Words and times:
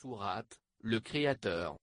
Fourat, 0.00 0.46
le 0.82 0.98
Créateur. 0.98 1.76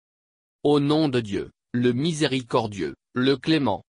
Au 0.63 0.79
nom 0.79 1.07
de 1.07 1.19
Dieu, 1.19 1.51
le 1.71 1.93
miséricordieux, 1.93 2.95
le 3.13 3.37
clément. 3.37 3.83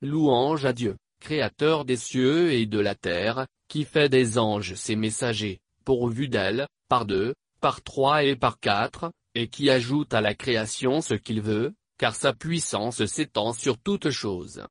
Louange 0.00 0.64
à 0.64 0.72
Dieu, 0.72 0.96
Créateur 1.18 1.84
des 1.84 1.96
cieux 1.96 2.52
et 2.52 2.66
de 2.66 2.78
la 2.78 2.94
terre, 2.94 3.48
qui 3.66 3.84
fait 3.84 4.08
des 4.08 4.38
anges 4.38 4.74
ses 4.74 4.94
messagers, 4.94 5.58
pourvus 5.84 6.28
d'elles, 6.28 6.68
par 6.88 7.06
deux, 7.06 7.34
par 7.60 7.82
trois 7.82 8.22
et 8.22 8.36
par 8.36 8.60
quatre, 8.60 9.10
et 9.34 9.48
qui 9.48 9.68
ajoute 9.68 10.14
à 10.14 10.20
la 10.20 10.36
création 10.36 11.00
ce 11.00 11.14
qu'il 11.14 11.40
veut, 11.40 11.74
car 11.98 12.14
sa 12.14 12.32
puissance 12.32 13.04
s'étend 13.06 13.52
sur 13.52 13.78
toutes 13.78 14.10
choses. 14.10 14.62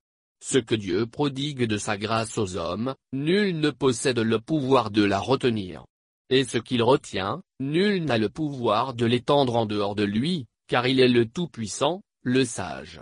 Ce 0.42 0.58
que 0.58 0.76
Dieu 0.76 1.06
prodigue 1.06 1.66
de 1.66 1.78
sa 1.78 1.98
grâce 1.98 2.38
aux 2.38 2.56
hommes, 2.56 2.96
nul 3.12 3.60
ne 3.60 3.72
possède 3.72 4.20
le 4.20 4.40
pouvoir 4.40 4.90
de 4.90 5.04
la 5.04 5.20
retenir. 5.20 5.84
Et 6.30 6.44
ce 6.44 6.58
qu'il 6.58 6.82
retient, 6.82 7.42
nul 7.60 8.04
n'a 8.04 8.18
le 8.18 8.30
pouvoir 8.30 8.96
de 8.96 9.06
l'étendre 9.06 9.56
en 9.56 9.66
dehors 9.66 9.94
de 9.94 10.04
lui, 10.04 10.48
car 10.68 10.88
il 10.88 11.00
est 11.00 11.08
le 11.08 11.28
Tout-Puissant, 11.28 12.02
le 12.24 12.46
Sage. 12.46 13.02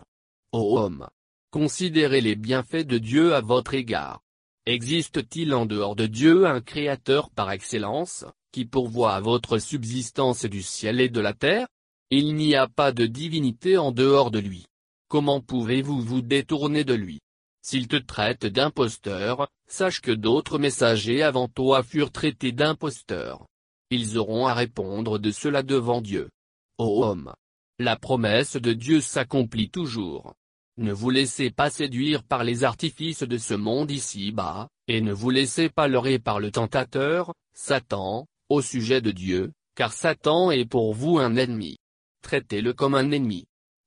Ô 0.52 0.78
homme, 0.78 1.08
considérez 1.50 2.20
les 2.20 2.36
bienfaits 2.36 2.86
de 2.86 2.98
Dieu 2.98 3.34
à 3.34 3.40
votre 3.40 3.74
égard. 3.74 4.22
Existe-t-il 4.66 5.54
en 5.54 5.66
dehors 5.66 5.96
de 5.96 6.06
Dieu 6.06 6.46
un 6.46 6.60
Créateur 6.60 7.30
par 7.30 7.52
excellence, 7.52 8.26
qui 8.52 8.66
pourvoit 8.66 9.14
à 9.14 9.22
votre 9.22 9.58
subsistance 9.58 10.46
du 10.46 10.62
ciel 10.62 11.00
et 11.00 11.10
de 11.10 11.22
la 11.22 11.34
terre? 11.34 11.68
Il 12.10 12.36
n'y 12.36 12.56
a 12.56 12.68
pas 12.68 12.92
de 12.92 13.06
divinité 13.06 13.78
en 13.78 13.92
dehors 13.92 14.32
de 14.32 14.40
lui. 14.40 14.66
Comment 15.08 15.40
pouvez-vous 15.40 16.02
vous 16.02 16.22
détourner 16.22 16.84
de 16.84 16.94
lui? 16.94 17.20
S'il 17.66 17.88
te 17.88 17.96
traite 17.96 18.46
d'imposteur, 18.46 19.48
sache 19.68 20.02
que 20.02 20.12
d'autres 20.12 20.60
messagers 20.60 21.24
avant 21.24 21.48
toi 21.48 21.82
furent 21.82 22.12
traités 22.12 22.52
d'imposteurs. 22.52 23.48
Ils 23.90 24.18
auront 24.18 24.48
à 24.48 24.54
répondre 24.54 25.18
de 25.18 25.32
cela 25.32 25.64
devant 25.64 26.02
Dieu. 26.02 26.30
Ô 26.78 27.06
homme 27.06 27.34
La 27.80 27.96
promesse 27.96 28.58
de 28.58 28.74
Dieu 28.74 29.00
s'accomplit 29.00 29.70
toujours. 29.70 30.34
Ne 30.78 30.92
vous 30.92 31.10
laissez 31.10 31.52
pas 31.52 31.70
séduire 31.70 32.24
par 32.24 32.44
les 32.44 32.66
artifices 32.66 33.24
de 33.24 33.38
ce 33.38 33.54
monde 33.54 33.92
ici-bas, 33.92 34.68
et 34.90 35.00
ne 35.00 35.14
vous 35.14 35.30
laissez 35.30 35.70
pas 35.70 35.88
leurrer 35.88 36.20
par 36.20 36.42
le 36.42 36.52
tentateur, 36.52 37.34
Satan, 37.54 38.28
au 38.50 38.62
sujet 38.62 39.00
de 39.00 39.12
Dieu, 39.12 39.54
car 39.76 39.94
Satan 39.94 40.52
est 40.52 40.66
pour 40.66 40.94
vous 40.94 41.18
un 41.18 41.38
ennemi. 41.38 41.78
Traitez-le 42.24 42.74
comme 42.74 42.96
un 42.96 43.12
ennemi. 43.12 43.46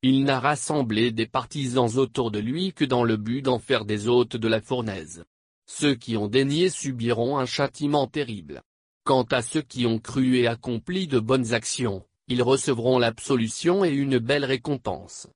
Il 0.09 0.23
n'a 0.23 0.39
rassemblé 0.39 1.11
des 1.11 1.27
partisans 1.27 1.99
autour 1.99 2.31
de 2.31 2.39
lui 2.39 2.73
que 2.73 2.85
dans 2.85 3.03
le 3.03 3.17
but 3.17 3.43
d'en 3.43 3.59
faire 3.59 3.85
des 3.85 4.07
hôtes 4.07 4.37
de 4.37 4.47
la 4.47 4.61
fournaise. 4.61 5.25
Ceux 5.69 5.97
qui 5.97 6.17
ont 6.17 6.29
dénié 6.29 6.71
subiront 6.71 7.39
un 7.39 7.45
châtiment 7.45 8.07
terrible. 8.07 8.62
Quant 9.03 9.25
à 9.25 9.43
ceux 9.43 9.62
qui 9.62 9.84
ont 9.84 9.99
cru 9.99 10.37
et 10.37 10.47
accompli 10.47 11.09
de 11.09 11.19
bonnes 11.19 11.55
actions, 11.55 12.05
ils 12.29 12.45
recevront 12.45 13.01
l'absolution 13.01 13.84
et 13.84 13.91
une 13.91 14.19
belle 14.19 14.45
récompense. 14.45 15.27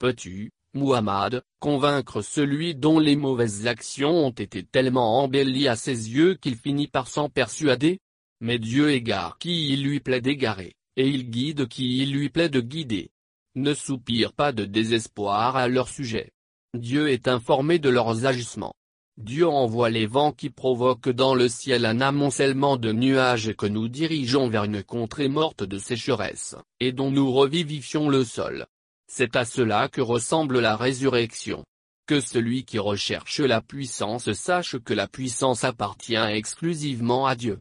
Peux-tu, 0.00 0.50
Muhammad, 0.74 1.44
convaincre 1.60 2.20
celui 2.20 2.74
dont 2.74 2.98
les 2.98 3.14
mauvaises 3.14 3.68
actions 3.68 4.26
ont 4.26 4.30
été 4.30 4.64
tellement 4.64 5.22
embellies 5.22 5.68
à 5.68 5.76
ses 5.76 6.10
yeux 6.10 6.34
qu'il 6.34 6.56
finit 6.56 6.88
par 6.88 7.06
s'en 7.06 7.28
persuader? 7.28 8.00
Mais 8.40 8.58
Dieu 8.58 8.90
égare 8.90 9.38
qui 9.38 9.68
il 9.68 9.84
lui 9.84 10.00
plaît 10.00 10.20
d'égarer, 10.20 10.74
et 10.96 11.08
il 11.08 11.30
guide 11.30 11.68
qui 11.68 11.98
il 11.98 12.12
lui 12.12 12.28
plaît 12.28 12.48
de 12.48 12.60
guider. 12.60 13.12
Ne 13.56 13.72
soupire 13.72 14.34
pas 14.34 14.52
de 14.52 14.66
désespoir 14.66 15.56
à 15.56 15.66
leur 15.66 15.88
sujet. 15.88 16.30
Dieu 16.74 17.08
est 17.08 17.26
informé 17.26 17.78
de 17.78 17.88
leurs 17.88 18.26
agissements. 18.26 18.74
Dieu 19.16 19.48
envoie 19.48 19.88
les 19.88 20.04
vents 20.04 20.32
qui 20.32 20.50
provoquent 20.50 21.08
dans 21.08 21.34
le 21.34 21.48
ciel 21.48 21.86
un 21.86 22.02
amoncellement 22.02 22.76
de 22.76 22.92
nuages 22.92 23.54
que 23.56 23.64
nous 23.64 23.88
dirigeons 23.88 24.50
vers 24.50 24.64
une 24.64 24.82
contrée 24.82 25.28
morte 25.28 25.62
de 25.62 25.78
sécheresse, 25.78 26.54
et 26.80 26.92
dont 26.92 27.10
nous 27.10 27.32
revivifions 27.32 28.10
le 28.10 28.24
sol. 28.24 28.66
C'est 29.10 29.36
à 29.36 29.46
cela 29.46 29.88
que 29.88 30.02
ressemble 30.02 30.60
la 30.60 30.76
résurrection. 30.76 31.64
Que 32.06 32.20
celui 32.20 32.66
qui 32.66 32.78
recherche 32.78 33.40
la 33.40 33.62
puissance 33.62 34.30
sache 34.32 34.76
que 34.84 34.92
la 34.92 35.08
puissance 35.08 35.64
appartient 35.64 36.14
exclusivement 36.14 37.26
à 37.26 37.36
Dieu. 37.36 37.58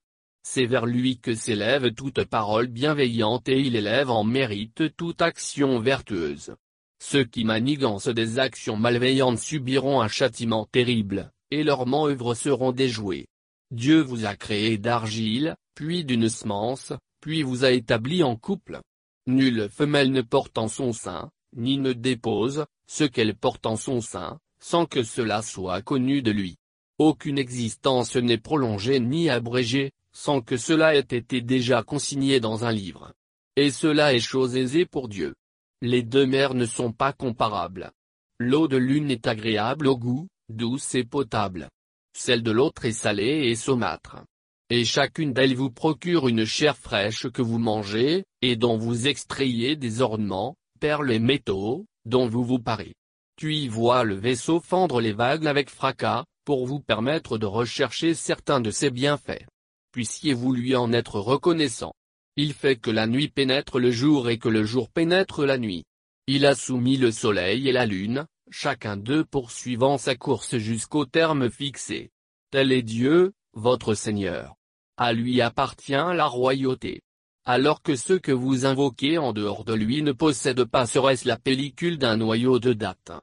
C'est 0.47 0.67
vers 0.67 0.85
lui 0.85 1.17
que 1.17 1.33
s'élève 1.33 1.91
toute 1.91 2.23
parole 2.23 2.67
bienveillante 2.67 3.49
et 3.49 3.59
il 3.59 3.75
élève 3.75 4.11
en 4.11 4.23
mérite 4.23 4.95
toute 4.95 5.23
action 5.23 5.79
vertueuse. 5.79 6.55
Ceux 7.03 7.23
qui 7.23 7.43
manigancent 7.43 8.09
des 8.09 8.37
actions 8.37 8.77
malveillantes 8.77 9.39
subiront 9.39 10.01
un 10.01 10.07
châtiment 10.07 10.67
terrible, 10.71 11.31
et 11.49 11.63
leurs 11.63 11.87
manœuvres 11.87 12.35
seront 12.35 12.71
déjouées. 12.71 13.25
Dieu 13.71 14.01
vous 14.01 14.25
a 14.25 14.35
créé 14.35 14.77
d'argile, 14.77 15.55
puis 15.73 16.05
d'une 16.05 16.29
semence, 16.29 16.93
puis 17.21 17.41
vous 17.41 17.65
a 17.65 17.71
établi 17.71 18.21
en 18.21 18.35
couple. 18.35 18.81
Nulle 19.25 19.67
femelle 19.71 20.11
ne 20.11 20.21
porte 20.21 20.59
en 20.59 20.67
son 20.67 20.93
sein, 20.93 21.31
ni 21.57 21.79
ne 21.79 21.91
dépose, 21.91 22.65
ce 22.87 23.03
qu'elle 23.03 23.35
porte 23.35 23.65
en 23.65 23.77
son 23.77 23.99
sein, 23.99 24.37
sans 24.59 24.85
que 24.85 25.01
cela 25.01 25.41
soit 25.41 25.81
connu 25.81 26.21
de 26.21 26.29
lui. 26.29 26.57
Aucune 26.99 27.39
existence 27.39 28.15
n'est 28.15 28.37
prolongée 28.37 28.99
ni 28.99 29.29
abrégée, 29.29 29.91
sans 30.15 30.39
que 30.39 30.55
cela 30.55 30.95
ait 30.95 30.99
été 30.99 31.41
déjà 31.41 31.83
consigné 31.83 32.39
dans 32.39 32.63
un 32.63 32.71
livre. 32.71 33.11
Et 33.57 33.69
cela 33.69 34.13
est 34.13 34.21
chose 34.21 34.55
aisée 34.55 34.85
pour 34.85 35.09
Dieu. 35.09 35.35
Les 35.81 36.03
deux 36.03 36.25
mers 36.25 36.53
ne 36.53 36.65
sont 36.65 36.93
pas 36.93 37.11
comparables. 37.11 37.91
L'eau 38.39 38.69
de 38.69 38.77
l'une 38.77 39.11
est 39.11 39.27
agréable 39.27 39.87
au 39.87 39.97
goût, 39.97 40.27
douce 40.47 40.95
et 40.95 41.03
potable. 41.03 41.67
Celle 42.17 42.43
de 42.43 42.51
l'autre 42.51 42.85
est 42.85 42.93
salée 42.93 43.49
et 43.49 43.55
saumâtre. 43.55 44.23
Et 44.69 44.85
chacune 44.85 45.33
d'elles 45.33 45.53
vous 45.53 45.69
procure 45.69 46.29
une 46.29 46.45
chair 46.45 46.77
fraîche 46.77 47.27
que 47.29 47.41
vous 47.41 47.59
mangez, 47.59 48.23
et 48.41 48.55
dont 48.55 48.77
vous 48.77 49.07
extrayez 49.07 49.75
des 49.75 50.01
ornements, 50.01 50.55
perles 50.79 51.11
et 51.11 51.19
métaux, 51.19 51.85
dont 52.05 52.29
vous 52.29 52.45
vous 52.45 52.59
parez. 52.59 52.93
Tu 53.35 53.53
y 53.53 53.67
vois 53.67 54.05
le 54.05 54.15
vaisseau 54.15 54.61
fendre 54.61 55.01
les 55.01 55.13
vagues 55.13 55.45
avec 55.45 55.69
fracas, 55.69 56.23
pour 56.45 56.65
vous 56.65 56.79
permettre 56.79 57.37
de 57.37 57.45
rechercher 57.45 58.13
certains 58.13 58.61
de 58.61 58.71
ses 58.71 58.91
bienfaits 58.91 59.45
puissiez-vous 59.95 60.51
lui 60.51 60.75
en 60.75 60.91
être 60.91 61.21
reconnaissant. 61.21 61.93
Il 62.35 62.51
fait 62.51 62.75
que 62.75 62.91
la 62.91 63.07
nuit 63.07 63.29
pénètre 63.29 63.79
le 63.79 63.91
jour 63.91 64.27
et 64.27 64.37
que 64.37 64.49
le 64.49 64.65
jour 64.65 64.89
pénètre 64.89 65.45
la 65.45 65.57
nuit. 65.57 65.85
Il 66.27 66.45
a 66.45 66.53
soumis 66.53 66.97
le 66.97 67.13
soleil 67.13 67.69
et 67.69 67.71
la 67.71 67.85
lune, 67.85 68.25
chacun 68.51 68.97
d'eux 68.97 69.23
poursuivant 69.23 69.97
sa 69.97 70.17
course 70.17 70.57
jusqu'au 70.57 71.05
terme 71.05 71.49
fixé. 71.49 72.11
Tel 72.51 72.73
est 72.73 72.81
Dieu, 72.81 73.31
votre 73.53 73.93
Seigneur. 73.93 74.55
À 74.97 75.13
lui 75.13 75.39
appartient 75.39 75.93
la 75.93 76.25
royauté. 76.25 76.99
Alors 77.45 77.81
que 77.81 77.95
ceux 77.95 78.19
que 78.19 78.33
vous 78.33 78.65
invoquez 78.65 79.17
en 79.17 79.31
dehors 79.31 79.63
de 79.63 79.73
lui 79.73 80.01
ne 80.01 80.11
possèdent 80.11 80.65
pas 80.65 80.87
serait-ce 80.87 81.25
la 81.25 81.37
pellicule 81.37 81.97
d'un 81.97 82.17
noyau 82.17 82.59
de 82.59 82.73
date? 82.73 83.13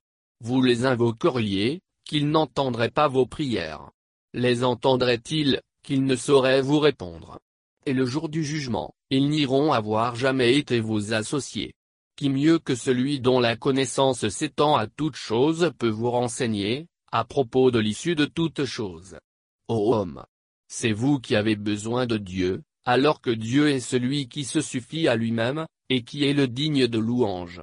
Vous 0.41 0.63
les 0.63 0.87
invoqueriez, 0.87 1.83
qu'ils 2.07 2.31
n'entendraient 2.31 2.91
pas 2.91 3.09
vos 3.09 3.27
prières. 3.27 3.91
Les 4.33 4.65
entendraient-ils, 4.65 5.61
qu'ils 5.83 6.05
ne 6.05 6.17
sauraient 6.17 6.63
vous 6.63 6.79
répondre. 6.79 7.39
Et 7.87 7.93
le 7.93 8.07
jour 8.07 8.29
du 8.29 8.45
jugement, 8.45 8.95
ils 9.11 9.29
n'iront 9.29 9.73
avoir 9.73 10.15
jamais 10.15 10.57
été 10.57 10.81
vos 10.81 11.13
associés. 11.13 11.75
Qui 12.17 12.29
mieux 12.29 12.59
que 12.59 12.75
celui 12.75 13.21
dont 13.21 13.41
la 13.41 13.57
connaissance 13.57 14.29
s'étend 14.29 14.77
à 14.77 14.87
toute 14.87 15.17
chose 15.17 15.73
peut 15.79 15.89
vous 15.89 16.11
renseigner, 16.11 16.87
à 17.11 17.25
propos 17.25 17.71
de 17.71 17.79
l'issue 17.79 18.15
de 18.15 18.25
toute 18.25 18.65
chose. 18.65 19.19
Ô 19.69 19.95
homme! 19.95 20.25
C'est 20.69 20.93
vous 20.93 21.19
qui 21.19 21.37
avez 21.37 21.57
besoin 21.57 22.07
de 22.07 22.17
Dieu, 22.17 22.63
alors 22.85 23.21
que 23.21 23.31
Dieu 23.31 23.69
est 23.69 23.81
celui 23.81 24.29
qui 24.29 24.45
se 24.45 24.61
suffit 24.61 25.09
à 25.09 25.17
lui-même, 25.17 25.67
et 25.89 26.03
qui 26.05 26.25
est 26.25 26.33
le 26.33 26.49
digne 26.49 26.87
de 26.87 26.99
louange. 26.99 27.63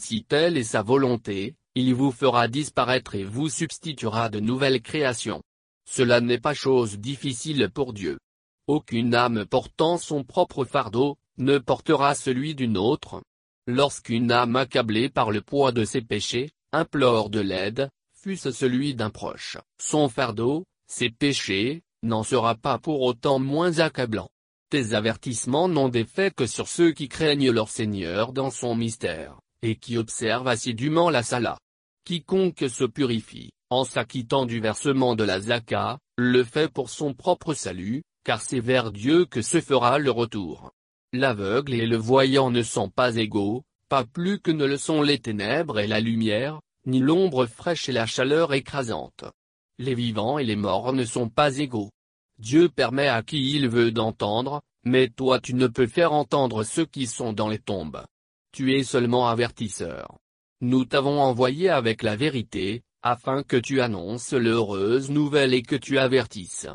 Si 0.00 0.24
telle 0.24 0.56
est 0.56 0.64
sa 0.64 0.82
volonté, 0.82 1.54
il 1.74 1.94
vous 1.94 2.10
fera 2.10 2.48
disparaître 2.48 3.14
et 3.14 3.24
vous 3.24 3.48
substituera 3.48 4.28
de 4.28 4.40
nouvelles 4.40 4.82
créations. 4.82 5.42
Cela 5.90 6.20
n'est 6.20 6.38
pas 6.38 6.52
chose 6.52 6.98
difficile 6.98 7.70
pour 7.72 7.94
Dieu. 7.94 8.18
Aucune 8.66 9.14
âme 9.14 9.46
portant 9.46 9.96
son 9.96 10.22
propre 10.22 10.66
fardeau, 10.66 11.16
ne 11.38 11.56
portera 11.56 12.14
celui 12.14 12.54
d'une 12.54 12.76
autre. 12.76 13.22
Lorsqu'une 13.66 14.30
âme 14.30 14.56
accablée 14.56 15.08
par 15.08 15.30
le 15.30 15.40
poids 15.40 15.72
de 15.72 15.84
ses 15.84 16.02
péchés, 16.02 16.50
implore 16.72 17.30
de 17.30 17.40
l'aide, 17.40 17.88
fût-ce 18.20 18.50
celui 18.50 18.94
d'un 18.94 19.08
proche, 19.08 19.56
son 19.80 20.10
fardeau, 20.10 20.64
ses 20.88 21.08
péchés, 21.08 21.82
n'en 22.02 22.22
sera 22.22 22.54
pas 22.54 22.78
pour 22.78 23.00
autant 23.00 23.38
moins 23.38 23.78
accablant. 23.78 24.28
Tes 24.68 24.92
avertissements 24.92 25.68
n'ont 25.68 25.88
d'effet 25.88 26.30
que 26.30 26.46
sur 26.46 26.68
ceux 26.68 26.92
qui 26.92 27.08
craignent 27.08 27.50
leur 27.50 27.70
Seigneur 27.70 28.34
dans 28.34 28.50
son 28.50 28.74
mystère, 28.74 29.40
et 29.62 29.76
qui 29.76 29.96
observent 29.96 30.48
assidûment 30.48 31.08
la 31.08 31.22
sala. 31.22 31.58
Quiconque 32.04 32.68
se 32.68 32.84
purifie, 32.84 33.50
en 33.70 33.84
s'acquittant 33.84 34.46
du 34.46 34.60
versement 34.60 35.14
de 35.14 35.24
la 35.24 35.40
zaka, 35.40 35.98
le 36.16 36.44
fait 36.44 36.72
pour 36.72 36.90
son 36.90 37.14
propre 37.14 37.54
salut, 37.54 38.02
car 38.24 38.40
c'est 38.40 38.60
vers 38.60 38.92
Dieu 38.92 39.24
que 39.24 39.42
se 39.42 39.60
fera 39.60 39.98
le 39.98 40.10
retour. 40.10 40.72
L'aveugle 41.12 41.74
et 41.74 41.86
le 41.86 41.96
voyant 41.96 42.50
ne 42.50 42.62
sont 42.62 42.90
pas 42.90 43.16
égaux, 43.16 43.64
pas 43.88 44.04
plus 44.04 44.40
que 44.40 44.50
ne 44.50 44.66
le 44.66 44.76
sont 44.76 45.02
les 45.02 45.18
ténèbres 45.18 45.78
et 45.78 45.86
la 45.86 46.00
lumière, 46.00 46.60
ni 46.86 47.00
l'ombre 47.00 47.46
fraîche 47.46 47.88
et 47.88 47.92
la 47.92 48.06
chaleur 48.06 48.52
écrasante. 48.52 49.24
Les 49.78 49.94
vivants 49.94 50.38
et 50.38 50.44
les 50.44 50.56
morts 50.56 50.92
ne 50.92 51.04
sont 51.04 51.28
pas 51.28 51.56
égaux. 51.58 51.90
Dieu 52.38 52.68
permet 52.68 53.08
à 53.08 53.22
qui 53.22 53.54
il 53.54 53.68
veut 53.68 53.90
d'entendre, 53.90 54.62
mais 54.84 55.08
toi 55.08 55.40
tu 55.40 55.54
ne 55.54 55.66
peux 55.66 55.86
faire 55.86 56.12
entendre 56.12 56.64
ceux 56.64 56.86
qui 56.86 57.06
sont 57.06 57.32
dans 57.32 57.48
les 57.48 57.58
tombes. 57.58 58.02
Tu 58.52 58.74
es 58.74 58.82
seulement 58.82 59.28
avertisseur. 59.28 60.18
Nous 60.60 60.84
t'avons 60.84 61.20
envoyé 61.20 61.68
avec 61.68 62.02
la 62.02 62.16
vérité, 62.16 62.82
afin 63.02 63.42
que 63.42 63.56
tu 63.56 63.80
annonces 63.80 64.32
l'heureuse 64.32 65.10
nouvelle 65.10 65.54
et 65.54 65.62
que 65.62 65.76
tu 65.76 65.98
avertisses. 65.98 66.66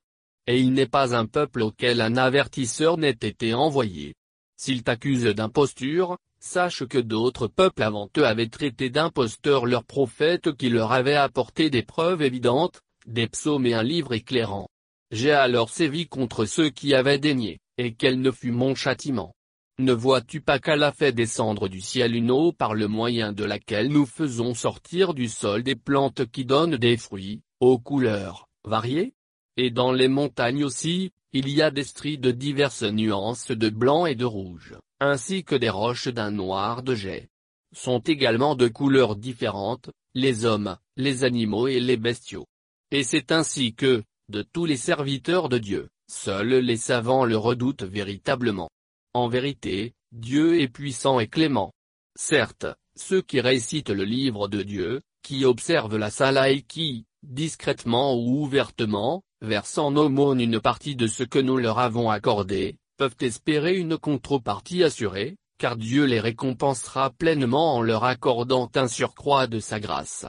Et 0.47 0.59
il 0.59 0.73
n'est 0.73 0.87
pas 0.87 1.15
un 1.15 1.25
peuple 1.25 1.61
auquel 1.61 2.01
un 2.01 2.17
avertisseur 2.17 2.97
n'ait 2.97 3.09
été 3.11 3.53
envoyé. 3.53 4.15
S'il 4.55 4.83
t'accuse 4.83 5.23
d'imposture, 5.23 6.17
sache 6.39 6.85
que 6.85 6.97
d'autres 6.97 7.47
peuples 7.47 7.83
avant 7.83 8.09
eux 8.17 8.25
avaient 8.25 8.49
traité 8.49 8.89
d'imposteurs 8.89 9.65
leurs 9.65 9.85
prophètes 9.85 10.51
qui 10.53 10.69
leur 10.69 10.91
avaient 10.91 11.15
apporté 11.15 11.69
des 11.69 11.83
preuves 11.83 12.21
évidentes, 12.21 12.81
des 13.05 13.27
psaumes 13.27 13.65
et 13.65 13.73
un 13.73 13.83
livre 13.83 14.13
éclairant. 14.13 14.67
J'ai 15.11 15.31
alors 15.31 15.69
sévi 15.69 16.07
contre 16.07 16.45
ceux 16.45 16.69
qui 16.69 16.93
avaient 16.93 17.19
daigné, 17.19 17.59
et 17.77 17.93
quel 17.93 18.19
ne 18.19 18.31
fut 18.31 18.51
mon 18.51 18.75
châtiment. 18.75 19.33
Ne 19.79 19.91
vois-tu 19.91 20.39
pas 20.39 20.59
qu'Allah 20.59 20.91
fait 20.91 21.13
descendre 21.13 21.67
du 21.67 21.81
ciel 21.81 22.15
une 22.15 22.29
eau 22.29 22.51
par 22.51 22.75
le 22.75 22.87
moyen 22.87 23.33
de 23.33 23.43
laquelle 23.43 23.87
nous 23.87 24.05
faisons 24.05 24.53
sortir 24.53 25.15
du 25.15 25.27
sol 25.27 25.63
des 25.63 25.75
plantes 25.75 26.27
qui 26.27 26.45
donnent 26.45 26.77
des 26.77 26.95
fruits, 26.95 27.41
aux 27.59 27.79
couleurs, 27.79 28.47
variées? 28.65 29.15
Et 29.57 29.71
dans 29.71 29.91
les 29.91 30.07
montagnes 30.07 30.63
aussi, 30.63 31.11
il 31.31 31.49
y 31.49 31.63
a 31.63 31.71
des 31.71 31.83
stries 31.83 32.19
de 32.19 32.29
diverses 32.29 32.83
nuances 32.83 33.49
de 33.49 33.69
blanc 33.69 34.05
et 34.05 34.13
de 34.13 34.25
rouge, 34.25 34.75
ainsi 34.99 35.43
que 35.43 35.55
des 35.55 35.71
roches 35.71 36.07
d'un 36.07 36.29
noir 36.29 36.83
de 36.83 36.93
jet. 36.93 37.29
Sont 37.75 37.99
également 37.99 38.55
de 38.55 38.67
couleurs 38.67 39.15
différentes, 39.15 39.89
les 40.13 40.45
hommes, 40.45 40.77
les 40.97 41.23
animaux 41.23 41.67
et 41.67 41.79
les 41.79 41.97
bestiaux. 41.97 42.45
Et 42.91 43.03
c'est 43.03 43.31
ainsi 43.31 43.73
que, 43.73 44.03
de 44.29 44.43
tous 44.43 44.65
les 44.65 44.77
serviteurs 44.77 45.49
de 45.49 45.57
Dieu, 45.57 45.89
seuls 46.07 46.59
les 46.59 46.77
savants 46.77 47.25
le 47.25 47.37
redoutent 47.37 47.81
véritablement. 47.81 48.69
En 49.13 49.27
vérité, 49.27 49.93
Dieu 50.11 50.59
est 50.59 50.67
puissant 50.67 51.19
et 51.19 51.27
clément. 51.27 51.71
Certes, 52.15 52.65
ceux 52.95 53.21
qui 53.21 53.41
récitent 53.41 53.91
le 53.91 54.03
livre 54.05 54.47
de 54.47 54.63
Dieu, 54.63 55.01
qui 55.21 55.45
observent 55.45 55.97
la 55.97 56.09
salat 56.09 56.49
et 56.49 56.61
qui, 56.61 57.05
discrètement 57.21 58.15
ou 58.15 58.41
ouvertement, 58.43 59.23
versent 59.41 59.77
en 59.77 59.95
aumône 59.95 60.41
une 60.41 60.59
partie 60.59 60.95
de 60.95 61.07
ce 61.07 61.23
que 61.23 61.39
nous 61.39 61.57
leur 61.57 61.77
avons 61.77 62.09
accordé, 62.09 62.77
peuvent 62.97 63.15
espérer 63.21 63.77
une 63.77 63.97
contrepartie 63.97 64.83
assurée, 64.83 65.37
car 65.59 65.77
Dieu 65.77 66.05
les 66.05 66.19
récompensera 66.19 67.11
pleinement 67.11 67.75
en 67.75 67.81
leur 67.81 68.03
accordant 68.03 68.69
un 68.75 68.87
surcroît 68.87 69.47
de 69.47 69.59
sa 69.59 69.79
grâce. 69.79 70.25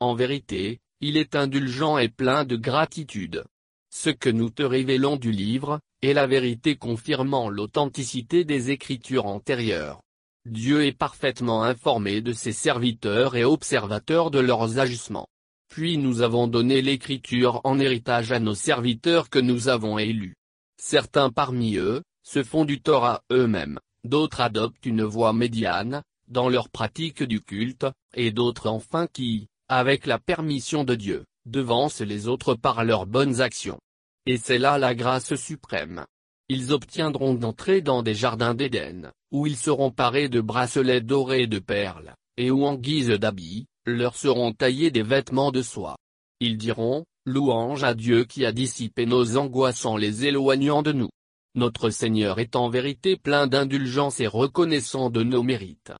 En 0.00 0.14
vérité, 0.14 0.80
il 1.00 1.16
est 1.16 1.36
indulgent 1.36 1.98
et 1.98 2.08
plein 2.08 2.44
de 2.44 2.56
gratitude. 2.56 3.44
Ce 3.96 4.10
que 4.10 4.28
nous 4.28 4.50
te 4.50 4.64
révélons 4.64 5.16
du 5.16 5.30
livre, 5.30 5.78
est 6.02 6.14
la 6.14 6.26
vérité 6.26 6.74
confirmant 6.74 7.48
l'authenticité 7.48 8.44
des 8.44 8.72
écritures 8.72 9.26
antérieures. 9.26 10.00
Dieu 10.44 10.84
est 10.84 10.98
parfaitement 10.98 11.62
informé 11.62 12.20
de 12.20 12.32
ses 12.32 12.52
serviteurs 12.52 13.36
et 13.36 13.44
observateur 13.44 14.32
de 14.32 14.40
leurs 14.40 14.80
agissements. 14.80 15.28
Puis 15.68 15.96
nous 15.96 16.22
avons 16.22 16.48
donné 16.48 16.82
l'écriture 16.82 17.60
en 17.62 17.78
héritage 17.78 18.32
à 18.32 18.40
nos 18.40 18.56
serviteurs 18.56 19.30
que 19.30 19.38
nous 19.38 19.68
avons 19.68 19.96
élus. 19.96 20.34
Certains 20.76 21.30
parmi 21.30 21.76
eux, 21.76 22.02
se 22.26 22.42
font 22.42 22.64
du 22.64 22.82
tort 22.82 23.04
à 23.04 23.22
eux-mêmes, 23.30 23.78
d'autres 24.02 24.40
adoptent 24.40 24.86
une 24.86 25.04
voie 25.04 25.32
médiane, 25.32 26.02
dans 26.26 26.48
leur 26.48 26.68
pratique 26.68 27.22
du 27.22 27.40
culte, 27.40 27.86
et 28.14 28.32
d'autres 28.32 28.68
enfin 28.68 29.06
qui, 29.06 29.46
avec 29.68 30.04
la 30.04 30.18
permission 30.18 30.82
de 30.82 30.96
Dieu, 30.96 31.24
devancent 31.46 32.00
les 32.00 32.26
autres 32.26 32.54
par 32.54 32.84
leurs 32.84 33.06
bonnes 33.06 33.40
actions. 33.40 33.78
Et 34.26 34.38
c'est 34.38 34.58
là 34.58 34.78
la 34.78 34.94
grâce 34.94 35.34
suprême. 35.34 36.06
Ils 36.48 36.72
obtiendront 36.72 37.34
d'entrer 37.34 37.82
dans 37.82 38.02
des 38.02 38.14
jardins 38.14 38.54
d'Éden, 38.54 39.12
où 39.30 39.46
ils 39.46 39.56
seront 39.56 39.90
parés 39.90 40.28
de 40.28 40.40
bracelets 40.40 41.02
dorés 41.02 41.42
et 41.42 41.46
de 41.46 41.58
perles, 41.58 42.14
et 42.36 42.50
où 42.50 42.64
en 42.64 42.74
guise 42.74 43.08
d'habits, 43.08 43.66
leur 43.86 44.16
seront 44.16 44.52
taillés 44.52 44.90
des 44.90 45.02
vêtements 45.02 45.52
de 45.52 45.62
soie. 45.62 45.96
Ils 46.40 46.56
diront, 46.56 47.04
Louange 47.26 47.84
à 47.84 47.94
Dieu 47.94 48.24
qui 48.24 48.44
a 48.44 48.52
dissipé 48.52 49.06
nos 49.06 49.36
angoisses 49.38 49.86
en 49.86 49.96
les 49.96 50.26
éloignant 50.26 50.82
de 50.82 50.92
nous. 50.92 51.08
Notre 51.54 51.88
Seigneur 51.88 52.38
est 52.38 52.56
en 52.56 52.68
vérité 52.68 53.16
plein 53.16 53.46
d'indulgence 53.46 54.20
et 54.20 54.26
reconnaissant 54.26 55.08
de 55.08 55.22
nos 55.22 55.42
mérites. 55.42 55.92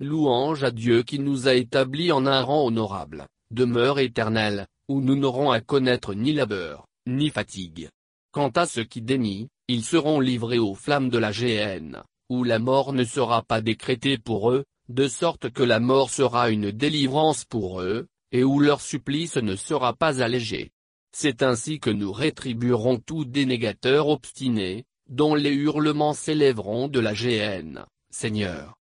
Louange 0.00 0.64
à 0.64 0.70
Dieu 0.72 1.02
qui 1.02 1.18
nous 1.20 1.46
a 1.46 1.54
établis 1.54 2.10
en 2.10 2.26
un 2.26 2.42
rang 2.42 2.66
honorable, 2.66 3.26
demeure 3.52 4.00
éternelle, 4.00 4.66
où 4.88 5.00
nous 5.00 5.14
n'aurons 5.14 5.52
à 5.52 5.60
connaître 5.60 6.14
ni 6.14 6.32
labeur, 6.32 6.86
ni 7.06 7.30
fatigue. 7.30 7.88
Quant 8.32 8.50
à 8.50 8.66
ceux 8.66 8.84
qui 8.84 9.02
dénient, 9.02 9.48
ils 9.68 9.84
seront 9.84 10.20
livrés 10.20 10.58
aux 10.58 10.74
flammes 10.74 11.10
de 11.10 11.18
la 11.18 11.32
géhenne, 11.32 12.02
où 12.28 12.44
la 12.44 12.58
mort 12.58 12.92
ne 12.92 13.04
sera 13.04 13.42
pas 13.42 13.60
décrétée 13.60 14.18
pour 14.18 14.50
eux, 14.50 14.64
de 14.88 15.08
sorte 15.08 15.50
que 15.50 15.62
la 15.62 15.80
mort 15.80 16.10
sera 16.10 16.50
une 16.50 16.70
délivrance 16.70 17.44
pour 17.44 17.80
eux, 17.80 18.06
et 18.32 18.44
où 18.44 18.60
leur 18.60 18.80
supplice 18.80 19.36
ne 19.36 19.56
sera 19.56 19.92
pas 19.92 20.22
allégé. 20.22 20.70
C'est 21.14 21.42
ainsi 21.42 21.78
que 21.78 21.90
nous 21.90 22.12
rétribuerons 22.12 22.98
tout 22.98 23.24
dénégateur 23.24 24.08
obstiné, 24.08 24.84
dont 25.08 25.34
les 25.34 25.52
hurlements 25.52 26.14
s'élèveront 26.14 26.88
de 26.88 27.00
la 27.00 27.12
géhenne, 27.12 27.84
Seigneur 28.10 28.76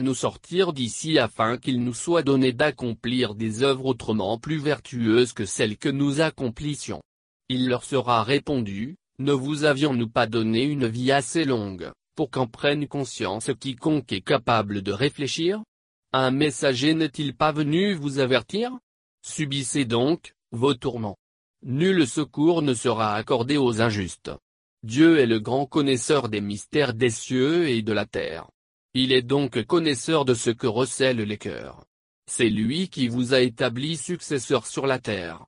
nous 0.00 0.14
sortir 0.14 0.72
d'ici 0.72 1.18
afin 1.18 1.58
qu'il 1.58 1.82
nous 1.82 1.94
soit 1.94 2.22
donné 2.22 2.52
d'accomplir 2.52 3.34
des 3.34 3.62
œuvres 3.62 3.86
autrement 3.86 4.38
plus 4.38 4.58
vertueuses 4.58 5.32
que 5.32 5.44
celles 5.44 5.76
que 5.78 5.88
nous 5.88 6.20
accomplissions. 6.20 7.02
Il 7.48 7.68
leur 7.68 7.84
sera 7.84 8.24
répondu, 8.24 8.96
ne 9.18 9.32
vous 9.32 9.64
avions-nous 9.64 10.08
pas 10.08 10.26
donné 10.26 10.64
une 10.64 10.86
vie 10.86 11.12
assez 11.12 11.44
longue, 11.44 11.92
pour 12.16 12.30
qu'en 12.30 12.46
prenne 12.46 12.88
conscience 12.88 13.50
quiconque 13.60 14.12
est 14.12 14.20
capable 14.20 14.82
de 14.82 14.92
réfléchir? 14.92 15.62
Un 16.12 16.30
messager 16.32 16.94
n'est-il 16.94 17.36
pas 17.36 17.52
venu 17.52 17.94
vous 17.94 18.18
avertir? 18.18 18.72
Subissez 19.22 19.84
donc, 19.84 20.34
vos 20.50 20.74
tourments. 20.74 21.18
Nul 21.62 22.06
secours 22.06 22.62
ne 22.62 22.74
sera 22.74 23.14
accordé 23.14 23.56
aux 23.56 23.80
injustes. 23.80 24.32
Dieu 24.82 25.18
est 25.18 25.26
le 25.26 25.40
grand 25.40 25.66
connaisseur 25.66 26.28
des 26.28 26.40
mystères 26.40 26.94
des 26.94 27.10
cieux 27.10 27.68
et 27.68 27.82
de 27.82 27.92
la 27.92 28.06
terre. 28.06 28.48
Il 28.94 29.12
est 29.12 29.22
donc 29.22 29.64
connaisseur 29.64 30.24
de 30.24 30.34
ce 30.34 30.50
que 30.50 30.66
recèlent 30.66 31.22
les 31.22 31.38
cœurs. 31.38 31.84
C'est 32.28 32.50
lui 32.50 32.88
qui 32.88 33.08
vous 33.08 33.34
a 33.34 33.40
établi 33.40 33.96
successeur 33.96 34.66
sur 34.66 34.86
la 34.86 34.98
terre. 34.98 35.46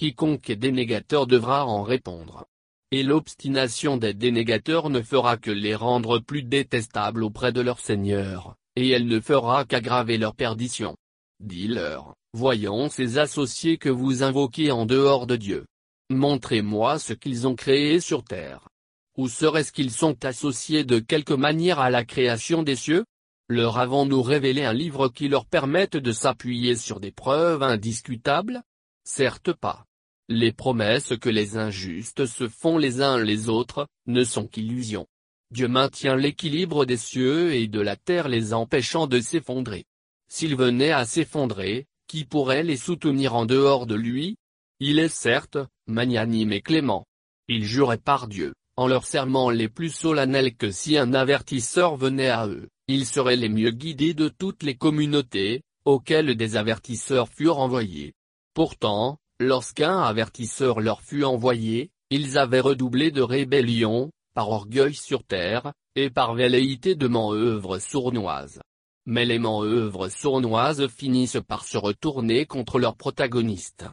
Quiconque 0.00 0.48
est 0.48 0.56
dénégateur 0.56 1.26
devra 1.26 1.66
en 1.66 1.82
répondre. 1.82 2.46
Et 2.90 3.02
l'obstination 3.02 3.98
des 3.98 4.14
dénégateurs 4.14 4.88
ne 4.88 5.02
fera 5.02 5.36
que 5.36 5.50
les 5.50 5.74
rendre 5.74 6.20
plus 6.20 6.42
détestables 6.42 7.22
auprès 7.22 7.52
de 7.52 7.60
leur 7.60 7.80
Seigneur, 7.80 8.56
et 8.76 8.88
elle 8.88 9.06
ne 9.06 9.20
fera 9.20 9.66
qu'aggraver 9.66 10.16
leur 10.16 10.34
perdition. 10.34 10.96
Dis-leur, 11.40 12.14
voyons 12.32 12.88
ces 12.88 13.18
associés 13.18 13.76
que 13.76 13.90
vous 13.90 14.22
invoquez 14.22 14.70
en 14.70 14.86
dehors 14.86 15.26
de 15.26 15.36
Dieu. 15.36 15.66
Montrez-moi 16.08 16.98
ce 16.98 17.12
qu'ils 17.12 17.46
ont 17.46 17.54
créé 17.54 18.00
sur 18.00 18.24
terre. 18.24 18.70
Ou 19.18 19.28
serait-ce 19.28 19.70
qu'ils 19.70 19.92
sont 19.92 20.24
associés 20.24 20.84
de 20.84 20.98
quelque 20.98 21.34
manière 21.34 21.78
à 21.78 21.90
la 21.90 22.06
création 22.06 22.62
des 22.62 22.76
cieux? 22.76 23.04
Leur 23.50 23.76
avons-nous 23.76 24.22
révélé 24.22 24.64
un 24.64 24.72
livre 24.72 25.08
qui 25.08 25.28
leur 25.28 25.44
permette 25.44 25.98
de 25.98 26.12
s'appuyer 26.12 26.74
sur 26.74 27.00
des 27.00 27.12
preuves 27.12 27.62
indiscutables? 27.62 28.62
Certes 29.04 29.52
pas. 29.52 29.84
Les 30.32 30.52
promesses 30.52 31.14
que 31.20 31.28
les 31.28 31.56
injustes 31.56 32.24
se 32.24 32.46
font 32.46 32.78
les 32.78 33.02
uns 33.02 33.18
les 33.18 33.48
autres, 33.48 33.88
ne 34.06 34.22
sont 34.22 34.46
qu'illusions. 34.46 35.08
Dieu 35.50 35.66
maintient 35.66 36.14
l'équilibre 36.14 36.84
des 36.84 36.98
cieux 36.98 37.52
et 37.52 37.66
de 37.66 37.80
la 37.80 37.96
terre 37.96 38.28
les 38.28 38.54
empêchant 38.54 39.08
de 39.08 39.20
s'effondrer. 39.20 39.86
S'ils 40.28 40.54
venaient 40.54 40.92
à 40.92 41.04
s'effondrer, 41.04 41.86
qui 42.06 42.24
pourrait 42.24 42.62
les 42.62 42.76
soutenir 42.76 43.34
en 43.34 43.44
dehors 43.44 43.86
de 43.86 43.96
lui? 43.96 44.36
Il 44.78 45.00
est 45.00 45.08
certes, 45.08 45.58
magnanime 45.88 46.52
et 46.52 46.60
clément. 46.62 47.06
Il 47.48 47.64
jurait 47.64 47.98
par 47.98 48.28
Dieu, 48.28 48.54
en 48.76 48.86
leur 48.86 49.06
serment 49.06 49.50
les 49.50 49.68
plus 49.68 49.90
solennels 49.90 50.54
que 50.54 50.70
si 50.70 50.96
un 50.96 51.12
avertisseur 51.12 51.96
venait 51.96 52.30
à 52.30 52.46
eux, 52.46 52.68
ils 52.86 53.04
seraient 53.04 53.34
les 53.34 53.48
mieux 53.48 53.72
guidés 53.72 54.14
de 54.14 54.28
toutes 54.28 54.62
les 54.62 54.76
communautés, 54.76 55.62
auxquelles 55.84 56.36
des 56.36 56.54
avertisseurs 56.54 57.28
furent 57.28 57.58
envoyés. 57.58 58.12
Pourtant, 58.54 59.18
lorsqu'un 59.40 59.98
avertisseur 59.98 60.80
leur 60.80 61.00
fut 61.00 61.24
envoyé, 61.24 61.90
ils 62.10 62.38
avaient 62.38 62.60
redoublé 62.60 63.10
de 63.10 63.22
rébellion, 63.22 64.10
par 64.34 64.50
orgueil 64.50 64.94
sur 64.94 65.24
terre, 65.24 65.72
et 65.96 66.10
par 66.10 66.34
velléité 66.34 66.94
de 66.94 67.08
manœuvres 67.08 67.78
sournoises. 67.78 68.60
Mais 69.06 69.24
les 69.24 69.38
manœuvres 69.38 70.08
sournoises 70.08 70.86
finissent 70.88 71.40
par 71.48 71.64
se 71.64 71.78
retourner 71.78 72.46
contre 72.46 72.78
leurs 72.78 72.96
protagonistes. 72.96 73.86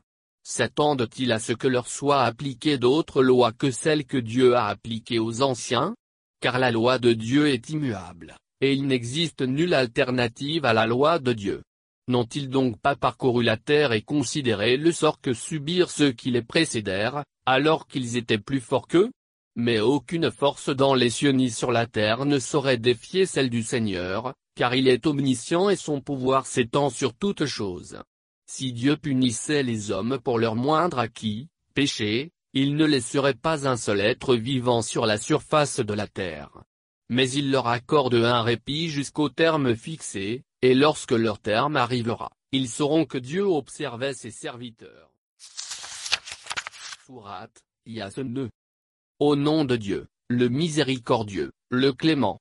S'attendent-ils 0.43 1.31
à 1.31 1.39
ce 1.39 1.53
que 1.53 1.67
leur 1.67 1.87
soit 1.87 2.23
appliquée 2.23 2.77
d'autres 2.77 3.23
lois 3.23 3.51
que 3.51 3.71
celles 3.71 4.05
que 4.05 4.17
Dieu 4.17 4.55
a 4.55 4.67
appliquées 4.67 5.19
aux 5.19 5.41
anciens? 5.41 5.95
Car 6.39 6.59
la 6.59 6.71
loi 6.71 6.99
de 6.99 7.13
Dieu 7.13 7.47
est 7.47 7.69
immuable, 7.69 8.35
et 8.61 8.73
il 8.73 8.85
n'existe 8.85 9.41
nulle 9.41 9.73
alternative 9.73 10.65
à 10.65 10.73
la 10.73 10.85
loi 10.85 11.19
de 11.19 11.33
Dieu. 11.33 11.63
N'ont-ils 12.09 12.49
donc 12.49 12.79
pas 12.79 12.95
parcouru 12.95 13.43
la 13.43 13.57
terre 13.57 13.91
et 13.91 14.01
considéré 14.01 14.77
le 14.77 14.91
sort 14.91 15.19
que 15.19 15.33
subirent 15.33 15.89
ceux 15.89 16.11
qui 16.11 16.31
les 16.31 16.41
précédèrent, 16.41 17.23
alors 17.45 17.87
qu'ils 17.87 18.15
étaient 18.15 18.37
plus 18.37 18.61
forts 18.61 18.87
qu'eux? 18.87 19.11
Mais 19.55 19.79
aucune 19.79 20.31
force 20.31 20.69
dans 20.69 20.93
les 20.93 21.09
cieux 21.09 21.31
ni 21.31 21.49
sur 21.49 21.71
la 21.71 21.87
terre 21.87 22.25
ne 22.25 22.39
saurait 22.39 22.77
défier 22.77 23.25
celle 23.25 23.49
du 23.49 23.63
Seigneur, 23.63 24.33
car 24.55 24.75
il 24.75 24.87
est 24.87 25.05
omniscient 25.05 25.69
et 25.69 25.75
son 25.75 25.99
pouvoir 25.99 26.45
s'étend 26.45 26.89
sur 26.89 27.13
toutes 27.13 27.45
choses. 27.45 28.01
Si 28.49 28.71
Dieu 28.71 28.95
punissait 28.95 29.63
les 29.63 29.91
hommes 29.91 30.19
pour 30.23 30.39
leur 30.39 30.55
moindre 30.55 30.99
acquis, 30.99 31.49
péché, 31.73 32.31
il 32.53 32.75
ne 32.75 32.85
laisserait 32.85 33.33
pas 33.33 33.67
un 33.67 33.75
seul 33.75 33.99
être 33.99 34.35
vivant 34.35 34.81
sur 34.81 35.05
la 35.05 35.17
surface 35.17 35.79
de 35.81 35.93
la 35.93 36.07
terre. 36.07 36.63
Mais 37.09 37.29
il 37.29 37.51
leur 37.51 37.67
accorde 37.67 38.15
un 38.15 38.41
répit 38.41 38.89
jusqu'au 38.89 39.29
terme 39.29 39.75
fixé, 39.75 40.43
et 40.61 40.73
lorsque 40.73 41.11
leur 41.11 41.39
terme 41.39 41.75
arrivera, 41.75 42.31
ils 42.51 42.69
sauront 42.69 43.05
que 43.05 43.17
Dieu 43.17 43.43
observait 43.43 44.13
ses 44.13 44.31
serviteurs. 44.31 45.11
Sourate, 47.05 47.63
Yasen 47.85 48.49
Au 49.19 49.35
nom 49.35 49.65
de 49.65 49.75
Dieu, 49.75 50.07
le 50.29 50.49
miséricordieux, 50.49 51.51
le 51.69 51.93
clément. 51.93 52.39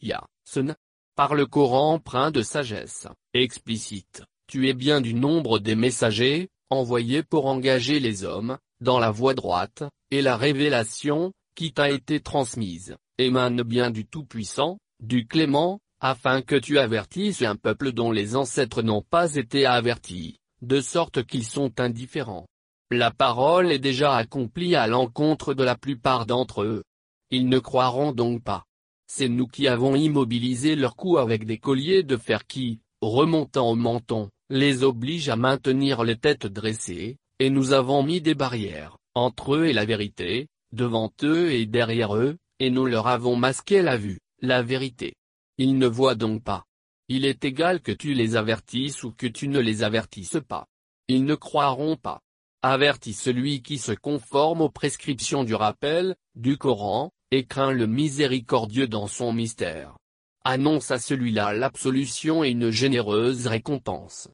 Yasen. 0.00 0.76
Par 1.14 1.34
le 1.34 1.46
Coran 1.46 1.94
empreint 1.94 2.30
de 2.30 2.42
sagesse, 2.42 3.08
explicite, 3.32 4.22
tu 4.46 4.68
es 4.68 4.74
bien 4.74 5.00
du 5.00 5.14
nombre 5.14 5.58
des 5.58 5.74
messagers, 5.74 6.50
envoyés 6.68 7.22
pour 7.22 7.46
engager 7.46 8.00
les 8.00 8.24
hommes, 8.24 8.58
dans 8.80 8.98
la 8.98 9.10
voie 9.10 9.32
droite, 9.32 9.82
et 10.10 10.20
la 10.20 10.36
révélation, 10.36 11.32
qui 11.54 11.72
t'a 11.72 11.90
été 11.90 12.20
transmise, 12.20 12.96
émane 13.16 13.62
bien 13.62 13.90
du 13.90 14.06
Tout-Puissant, 14.06 14.78
du 15.00 15.26
Clément, 15.26 15.80
afin 16.00 16.42
que 16.42 16.56
tu 16.56 16.78
avertisses 16.78 17.42
un 17.42 17.56
peuple 17.56 17.92
dont 17.92 18.10
les 18.10 18.36
ancêtres 18.36 18.82
n'ont 18.82 19.02
pas 19.02 19.34
été 19.34 19.66
avertis, 19.66 20.38
de 20.62 20.80
sorte 20.80 21.24
qu'ils 21.24 21.44
sont 21.44 21.80
indifférents. 21.80 22.46
La 22.90 23.10
parole 23.10 23.72
est 23.72 23.78
déjà 23.78 24.14
accomplie 24.16 24.76
à 24.76 24.86
l'encontre 24.86 25.54
de 25.54 25.64
la 25.64 25.76
plupart 25.76 26.26
d'entre 26.26 26.62
eux. 26.62 26.84
Ils 27.30 27.48
ne 27.48 27.58
croiront 27.58 28.12
donc 28.12 28.42
pas. 28.42 28.64
C'est 29.08 29.28
nous 29.28 29.46
qui 29.46 29.68
avons 29.68 29.94
immobilisé 29.94 30.76
leur 30.76 30.96
cou 30.96 31.18
avec 31.18 31.44
des 31.44 31.58
colliers 31.58 32.02
de 32.02 32.16
fer 32.16 32.46
qui, 32.46 32.80
remontant 33.00 33.70
au 33.70 33.74
menton, 33.74 34.30
les 34.50 34.84
obligent 34.84 35.28
à 35.28 35.36
maintenir 35.36 36.04
les 36.04 36.16
têtes 36.16 36.46
dressées, 36.46 37.16
et 37.38 37.50
nous 37.50 37.72
avons 37.72 38.02
mis 38.02 38.20
des 38.20 38.34
barrières, 38.34 38.98
entre 39.14 39.56
eux 39.56 39.66
et 39.66 39.72
la 39.72 39.84
vérité, 39.84 40.46
devant 40.72 41.12
eux 41.22 41.52
et 41.52 41.66
derrière 41.66 42.16
eux, 42.16 42.36
et 42.60 42.70
nous 42.70 42.86
leur 42.86 43.06
avons 43.06 43.36
masqué 43.36 43.82
la 43.82 43.96
vue, 43.96 44.20
la 44.40 44.62
vérité. 44.62 45.14
Ils 45.58 45.78
ne 45.78 45.86
voient 45.86 46.14
donc 46.14 46.42
pas. 46.42 46.66
Il 47.08 47.24
est 47.24 47.44
égal 47.44 47.80
que 47.80 47.92
tu 47.92 48.12
les 48.12 48.36
avertisses 48.36 49.04
ou 49.04 49.12
que 49.12 49.26
tu 49.26 49.48
ne 49.48 49.58
les 49.58 49.82
avertisses 49.82 50.40
pas. 50.46 50.66
Ils 51.08 51.24
ne 51.24 51.34
croiront 51.34 51.96
pas. 51.96 52.20
Avertis 52.62 53.14
celui 53.14 53.62
qui 53.62 53.78
se 53.78 53.92
conforme 53.92 54.60
aux 54.60 54.70
prescriptions 54.70 55.44
du 55.44 55.54
rappel, 55.54 56.16
du 56.34 56.58
Coran, 56.58 57.12
et 57.30 57.46
craint 57.46 57.72
le 57.72 57.86
miséricordieux 57.86 58.88
dans 58.88 59.06
son 59.06 59.32
mystère. 59.32 59.96
Annonce 60.44 60.90
à 60.90 60.98
celui-là 60.98 61.52
l'absolution 61.52 62.44
et 62.44 62.50
une 62.50 62.70
généreuse 62.70 63.46
récompense. 63.46 64.28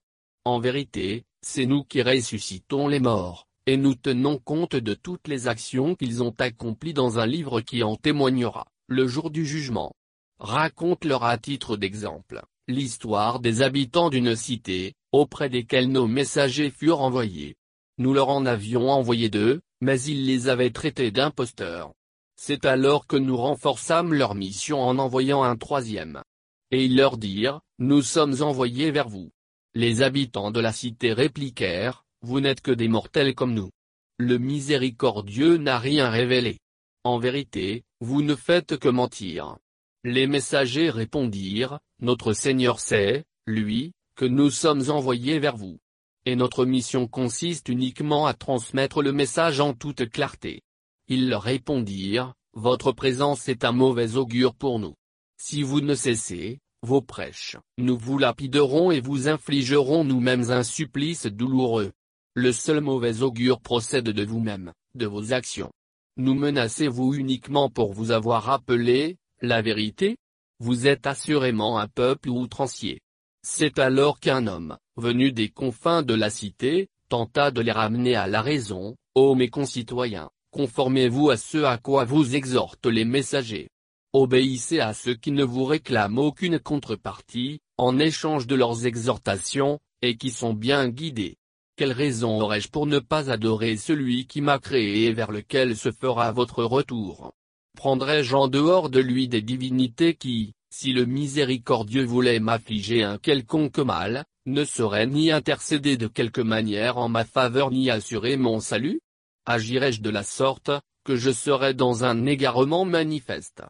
En 0.45 0.59
vérité, 0.59 1.25
c'est 1.41 1.67
nous 1.67 1.85
qui 1.85 2.03
ressuscitons 2.03 2.89
les 2.89 3.01
morts, 3.01 3.47
et 3.67 3.77
nous 3.77 3.95
tenons 3.95 4.39
compte 4.39 4.77
de 4.77 4.95
toutes 4.95 5.29
les 5.29 5.47
actions 5.47 5.95
qu'ils 5.95 6.23
ont 6.23 6.35
accomplies 6.39 6.95
dans 6.95 7.19
un 7.19 7.27
livre 7.27 7.61
qui 7.61 7.83
en 7.83 7.97
témoignera, 7.97 8.67
le 8.89 9.07
jour 9.07 9.31
du 9.31 9.47
jugement. 9.47 9.93
Raconte-leur 10.43 11.23
à 11.23 11.39
titre 11.39 11.77
d'exemple, 11.77 12.43
l'histoire 12.67 13.39
des 13.39 13.63
habitants 13.63 14.11
d'une 14.11 14.35
cité, 14.35 14.95
auprès 15.13 15.49
desquels 15.49 15.89
nos 15.89 16.09
messagers 16.09 16.73
furent 16.73 17.01
envoyés. 17.01 17.55
Nous 17.99 18.13
leur 18.13 18.29
en 18.29 18.45
avions 18.45 18.91
envoyé 18.91 19.29
deux, 19.29 19.61
mais 19.81 20.03
ils 20.03 20.27
les 20.27 20.49
avaient 20.49 20.73
traités 20.73 21.13
d'imposteurs. 21.13 21.93
C'est 22.35 22.65
alors 22.65 23.07
que 23.07 23.15
nous 23.15 23.37
renforçâmes 23.37 24.13
leur 24.13 24.35
mission 24.35 24.83
en 24.83 24.99
envoyant 24.99 25.45
un 25.45 25.55
troisième. 25.55 26.25
Et 26.73 26.87
ils 26.87 26.97
leur 26.97 27.19
dirent, 27.19 27.61
Nous 27.79 28.03
sommes 28.03 28.43
envoyés 28.43 28.91
vers 28.91 29.09
vous. 29.09 29.31
Les 29.75 30.03
habitants 30.03 30.51
de 30.51 30.59
la 30.59 30.73
cité 30.73 31.13
répliquèrent, 31.13 32.05
Vous 32.21 32.41
n'êtes 32.41 32.63
que 32.63 32.73
des 32.73 32.89
mortels 32.89 33.37
comme 33.37 33.55
nous. 33.55 33.71
Le 34.19 34.39
miséricordieux 34.39 35.57
n'a 35.57 35.79
rien 35.79 36.11
révélé. 36.11 36.59
En 37.05 37.21
vérité, 37.21 37.85
vous 38.01 38.23
ne 38.23 38.35
faites 38.35 38.77
que 38.77 38.89
mentir. 38.89 39.57
Les 40.05 40.27
messagers 40.27 40.91
répondirent, 40.91 41.79
Notre 42.01 42.33
Seigneur 42.33 42.81
sait, 42.81 43.25
lui, 43.47 43.93
que 44.17 44.25
nous 44.25 44.51
sommes 44.51 44.91
envoyés 44.91 45.39
vers 45.39 45.57
vous. 45.57 45.79
Et 46.27 46.35
notre 46.35 46.65
mission 46.65 47.07
consiste 47.07 47.69
uniquement 47.69 48.27
à 48.27 48.35
transmettre 48.35 49.01
le 49.01 49.13
message 49.13 49.61
en 49.61 49.75
toute 49.75 50.11
clarté. 50.11 50.63
Ils 51.07 51.29
leur 51.29 51.43
répondirent, 51.43 52.35
Votre 52.53 52.91
présence 52.91 53.49
est 53.49 53.65
un 53.65 53.71
mauvais 53.71 54.17
augure 54.17 54.57
pour 54.57 54.81
nous. 54.81 54.95
Si 55.37 55.63
vous 55.63 55.81
ne 55.81 55.95
cessez, 55.95 56.59
vos 56.83 57.01
prêches, 57.01 57.57
nous 57.79 57.97
vous 57.97 58.19
lapiderons 58.19 58.91
et 58.91 59.01
vous 59.01 59.29
infligerons 59.29 60.03
nous-mêmes 60.03 60.51
un 60.51 60.65
supplice 60.65 61.27
douloureux. 61.27 61.93
Le 62.35 62.51
seul 62.51 62.81
mauvais 62.81 63.23
augure 63.23 63.61
procède 63.61 64.09
de 64.09 64.25
vous-même, 64.25 64.73
de 64.97 65.07
vos 65.07 65.33
actions. 65.33 65.71
Nous 66.17 66.35
menacez-vous 66.35 67.15
uniquement 67.15 67.71
pour 67.71 67.93
vous 67.93 68.11
avoir 68.11 68.51
appelé, 68.51 69.17
la 69.43 69.61
vérité 69.61 70.19
Vous 70.61 70.87
êtes 70.87 71.09
assurément 71.09 71.77
un 71.77 71.89
peuple 71.89 72.29
outrancier. 72.29 73.01
C'est 73.45 73.81
alors 73.81 74.21
qu'un 74.21 74.47
homme, 74.47 74.79
venu 74.97 75.33
des 75.33 75.49
confins 75.49 76.03
de 76.03 76.15
la 76.15 76.31
cité, 76.31 76.87
tenta 77.09 77.51
de 77.51 77.61
les 77.61 77.73
ramener 77.73 78.15
à 78.15 78.29
la 78.29 78.41
raison, 78.41 78.95
ô 79.17 79.35
mes 79.35 79.49
concitoyens, 79.49 80.31
conformez-vous 80.53 81.31
à 81.31 81.37
ce 81.37 81.59
à 81.59 81.77
quoi 81.77 82.05
vous 82.05 82.37
exhortent 82.37 82.87
les 82.87 83.05
messagers. 83.05 83.69
Obéissez 84.13 84.79
à 84.79 84.95
ceux 84.95 85.15
qui 85.15 85.33
ne 85.33 85.43
vous 85.43 85.65
réclament 85.65 86.19
aucune 86.19 86.61
contrepartie, 86.61 87.59
en 87.79 87.99
échange 87.99 88.47
de 88.47 88.55
leurs 88.55 88.87
exhortations, 88.87 89.81
et 90.03 90.17
qui 90.17 90.31
sont 90.31 90.55
bien 90.55 90.89
guidés. 90.89 91.37
Quelle 91.75 91.93
raison 91.93 92.41
aurais-je 92.41 92.69
pour 92.69 92.87
ne 92.87 93.01
pas 93.01 93.29
adorer 93.29 93.77
celui 93.77 94.29
qui 94.29 94.41
m'a 94.41 94.61
créé 94.61 95.07
et 95.07 95.13
vers 95.13 95.33
lequel 95.33 95.77
se 95.77 95.91
fera 95.91 96.31
votre 96.31 96.63
retour? 96.63 97.33
Prendrais-je 97.77 98.35
en 98.35 98.49
dehors 98.49 98.91
de 98.91 99.01
lui 99.01 99.29
des 99.29 99.43
divinités 99.43 100.15
qui, 100.15 100.53
si 100.71 100.93
le 100.93 101.05
miséricordieux 101.05 102.05
voulait 102.05 102.41
m'affliger 102.41 103.03
un 103.03 103.19
quelconque 103.19 103.79
mal, 103.79 104.25
ne 104.47 104.65
sauraient 104.65 105.07
ni 105.07 105.31
intercéder 105.31 105.97
de 105.97 106.07
quelque 106.07 106.41
manière 106.41 106.99
en 106.99 107.09
ma 107.09 107.25
faveur 107.25 107.71
ni 107.71 107.91
assurer 107.91 108.37
mon 108.37 108.61
salut? 108.61 109.01
Agirais-je 109.47 110.03
de 110.03 110.11
la 110.11 110.23
sorte, 110.23 110.71
que 111.05 111.17
je 111.17 111.31
serais 111.31 111.75
dans 111.75 112.05
un 112.05 112.27
égarement 112.27 112.85
manifeste? 112.85 113.63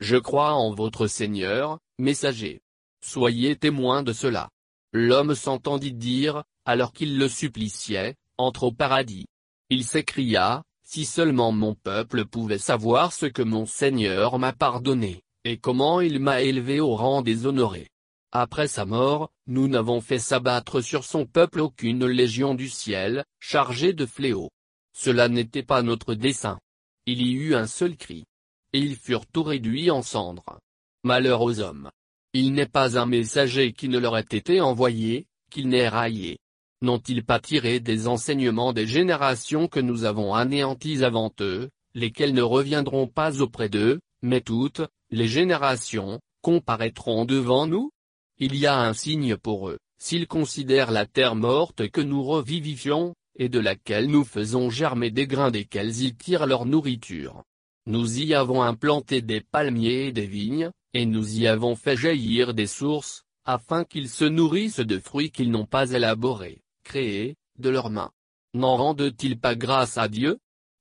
Je 0.00 0.16
crois 0.16 0.54
en 0.54 0.72
votre 0.72 1.06
Seigneur, 1.06 1.78
messager. 1.98 2.60
Soyez 3.04 3.56
témoin 3.56 4.02
de 4.02 4.12
cela. 4.12 4.48
L'homme 4.92 5.34
s'entendit 5.34 5.92
dire, 5.92 6.44
alors 6.64 6.92
qu'il 6.92 7.18
le 7.18 7.28
suppliciait, 7.28 8.16
entre 8.36 8.64
au 8.64 8.72
paradis. 8.72 9.26
Il 9.70 9.84
s'écria, 9.84 10.62
si 10.88 11.04
seulement 11.04 11.52
mon 11.52 11.74
peuple 11.74 12.24
pouvait 12.24 12.56
savoir 12.56 13.12
ce 13.12 13.26
que 13.26 13.42
mon 13.42 13.66
Seigneur 13.66 14.38
m'a 14.38 14.54
pardonné, 14.54 15.20
et 15.44 15.58
comment 15.58 16.00
il 16.00 16.18
m'a 16.18 16.40
élevé 16.40 16.80
au 16.80 16.96
rang 16.96 17.20
des 17.20 17.44
honorés. 17.44 17.90
Après 18.32 18.68
sa 18.68 18.86
mort, 18.86 19.30
nous 19.46 19.68
n'avons 19.68 20.00
fait 20.00 20.18
s'abattre 20.18 20.80
sur 20.80 21.04
son 21.04 21.26
peuple 21.26 21.60
aucune 21.60 22.06
légion 22.06 22.54
du 22.54 22.70
ciel, 22.70 23.26
chargée 23.38 23.92
de 23.92 24.06
fléaux. 24.06 24.48
Cela 24.96 25.28
n'était 25.28 25.62
pas 25.62 25.82
notre 25.82 26.14
dessein. 26.14 26.58
Il 27.04 27.20
y 27.20 27.32
eut 27.32 27.54
un 27.54 27.66
seul 27.66 27.94
cri 27.94 28.24
et 28.72 28.78
ils 28.78 28.96
furent 28.96 29.26
tout 29.26 29.42
réduits 29.42 29.90
en 29.90 30.00
cendres. 30.00 30.58
Malheur 31.04 31.42
aux 31.42 31.60
hommes. 31.60 31.90
Il 32.32 32.54
n'est 32.54 32.66
pas 32.66 32.98
un 32.98 33.06
messager 33.06 33.74
qui 33.74 33.90
ne 33.90 33.98
leur 33.98 34.16
ait 34.16 34.20
été 34.30 34.62
envoyé, 34.62 35.26
qu'il 35.50 35.68
n'ait 35.68 35.88
raillé. 35.88 36.38
N'ont-ils 36.80 37.24
pas 37.24 37.40
tiré 37.40 37.80
des 37.80 38.06
enseignements 38.06 38.72
des 38.72 38.86
générations 38.86 39.66
que 39.66 39.80
nous 39.80 40.04
avons 40.04 40.34
anéanties 40.34 41.02
avant 41.02 41.32
eux, 41.40 41.70
lesquelles 41.94 42.34
ne 42.34 42.42
reviendront 42.42 43.08
pas 43.08 43.40
auprès 43.40 43.68
d'eux, 43.68 43.98
mais 44.22 44.40
toutes, 44.40 44.82
les 45.10 45.26
générations, 45.26 46.20
comparaîtront 46.40 47.24
devant 47.24 47.66
nous? 47.66 47.90
Il 48.38 48.54
y 48.54 48.66
a 48.66 48.78
un 48.78 48.92
signe 48.92 49.36
pour 49.36 49.68
eux, 49.68 49.78
s'ils 50.00 50.28
considèrent 50.28 50.92
la 50.92 51.06
terre 51.06 51.34
morte 51.34 51.88
que 51.88 52.00
nous 52.00 52.22
revivifions, 52.22 53.14
et 53.36 53.48
de 53.48 53.58
laquelle 53.58 54.06
nous 54.06 54.24
faisons 54.24 54.70
germer 54.70 55.10
des 55.10 55.26
grains 55.26 55.50
desquels 55.50 55.96
ils 56.00 56.16
tirent 56.16 56.46
leur 56.46 56.64
nourriture. 56.64 57.42
Nous 57.86 58.20
y 58.20 58.34
avons 58.34 58.62
implanté 58.62 59.20
des 59.22 59.40
palmiers 59.40 60.06
et 60.06 60.12
des 60.12 60.26
vignes, 60.26 60.70
et 60.94 61.06
nous 61.06 61.38
y 61.38 61.48
avons 61.48 61.74
fait 61.74 61.96
jaillir 61.96 62.54
des 62.54 62.66
sources, 62.68 63.24
afin 63.44 63.84
qu'ils 63.84 64.08
se 64.08 64.24
nourrissent 64.24 64.80
de 64.80 64.98
fruits 64.98 65.30
qu'ils 65.30 65.50
n'ont 65.50 65.66
pas 65.66 65.90
élaborés, 65.90 66.62
créés, 66.88 67.36
de 67.58 67.68
leurs 67.68 67.90
mains. 67.90 68.10
N'en 68.54 68.76
rendent-ils 68.76 69.38
pas 69.38 69.54
grâce 69.54 69.98
à 69.98 70.08
Dieu? 70.08 70.38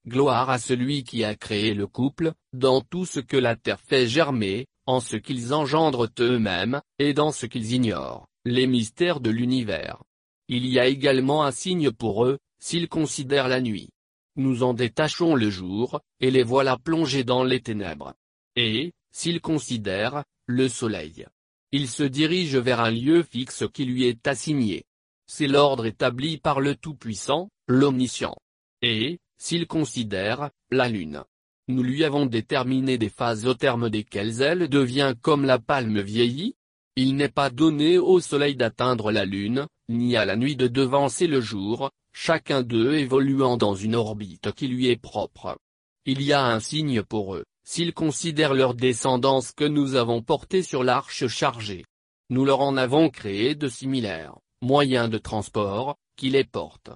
Gloire 0.08 0.50
à 0.50 0.58
celui 0.58 1.04
qui 1.04 1.26
a 1.26 1.36
créé 1.36 1.74
le 1.74 1.86
couple, 1.86 2.32
dans 2.54 2.80
tout 2.80 3.06
ce 3.06 3.20
que 3.20 3.36
la 3.36 3.58
terre 3.58 3.82
fait 3.82 4.08
germer, 4.08 4.68
en 4.86 5.02
ce 5.02 5.18
qu'ils 5.18 5.54
engendrent 5.54 6.10
eux-mêmes, 6.22 6.82
et 6.98 7.14
dans 7.14 7.34
ce 7.34 7.46
qu'ils 7.46 7.74
ignorent, 7.74 8.26
les 8.46 8.68
mystères 8.68 9.20
de 9.20 9.30
l'univers. 9.30 10.02
Il 10.48 10.66
y 10.66 10.80
a 10.80 10.88
également 10.88 11.44
un 11.44 11.52
signe 11.52 11.92
pour 11.92 12.26
eux, 12.26 12.40
s'ils 12.58 12.88
considèrent 12.88 13.50
la 13.50 13.60
nuit. 13.60 13.90
nous 14.38 14.62
en 14.62 14.74
détachons 14.76 15.34
le 15.36 15.50
jour, 15.50 16.00
et 16.22 16.32
les 16.32 16.44
voilà 16.44 16.78
plongés 16.78 17.24
dans 17.24 17.44
les 17.44 17.60
ténèbres. 17.60 18.14
Et, 18.56 18.94
s'il 19.12 19.42
considère, 19.42 20.24
le 20.46 20.70
soleil. 20.70 21.26
Il 21.72 21.88
se 21.90 22.04
dirige 22.04 22.56
vers 22.56 22.80
un 22.80 22.92
lieu 22.92 23.24
fixe 23.24 23.66
qui 23.74 23.84
lui 23.84 24.06
est 24.06 24.26
assigné. 24.28 24.86
C'est 25.30 25.48
l'ordre 25.48 25.86
établi 25.86 26.38
par 26.38 26.62
le 26.62 26.76
Tout-Puissant, 26.76 27.50
l'Omniscient. 27.68 28.36
Et, 28.82 29.20
s'il 29.38 29.68
considère, 29.68 30.50
la 30.72 30.88
Lune. 30.88 31.24
Nous 31.68 31.84
lui 31.84 32.06
avons 32.06 32.26
déterminé 32.26 32.98
des 32.98 33.10
phases 33.10 33.46
au 33.46 33.54
terme 33.54 33.90
desquelles 33.90 34.42
elle 34.42 34.70
devient 34.70 35.16
comme 35.22 35.44
la 35.44 35.60
palme 35.60 36.00
vieillie. 36.00 36.56
Il 36.96 37.18
n'est 37.18 37.28
pas 37.28 37.50
donné 37.50 37.98
au 37.98 38.22
soleil 38.22 38.56
d'atteindre 38.56 39.12
la 39.12 39.26
Lune, 39.26 39.68
ni 39.90 40.16
à 40.16 40.24
la 40.24 40.38
nuit 40.38 40.56
de 40.56 40.68
devancer 40.68 41.28
le 41.28 41.42
jour, 41.42 41.92
chacun 42.14 42.62
d'eux 42.64 42.96
évoluant 42.96 43.58
dans 43.58 43.76
une 43.76 43.96
orbite 43.96 44.54
qui 44.54 44.68
lui 44.70 44.88
est 44.88 45.02
propre. 45.02 45.58
Il 46.06 46.22
y 46.22 46.32
a 46.32 46.46
un 46.46 46.62
signe 46.62 47.04
pour 47.04 47.36
eux, 47.36 47.44
s'ils 47.66 47.94
considèrent 47.94 48.54
leur 48.54 48.74
descendance 48.76 49.52
que 49.52 49.66
nous 49.66 49.96
avons 49.96 50.22
portée 50.22 50.64
sur 50.64 50.86
l'arche 50.86 51.28
chargée. 51.28 51.84
Nous 52.30 52.46
leur 52.46 52.62
en 52.62 52.78
avons 52.78 53.10
créé 53.10 53.56
de 53.56 53.68
similaires, 53.68 54.38
moyens 54.62 55.10
de 55.10 55.18
transport, 55.18 55.96
qui 56.16 56.30
les 56.30 56.44
portent. 56.44 56.92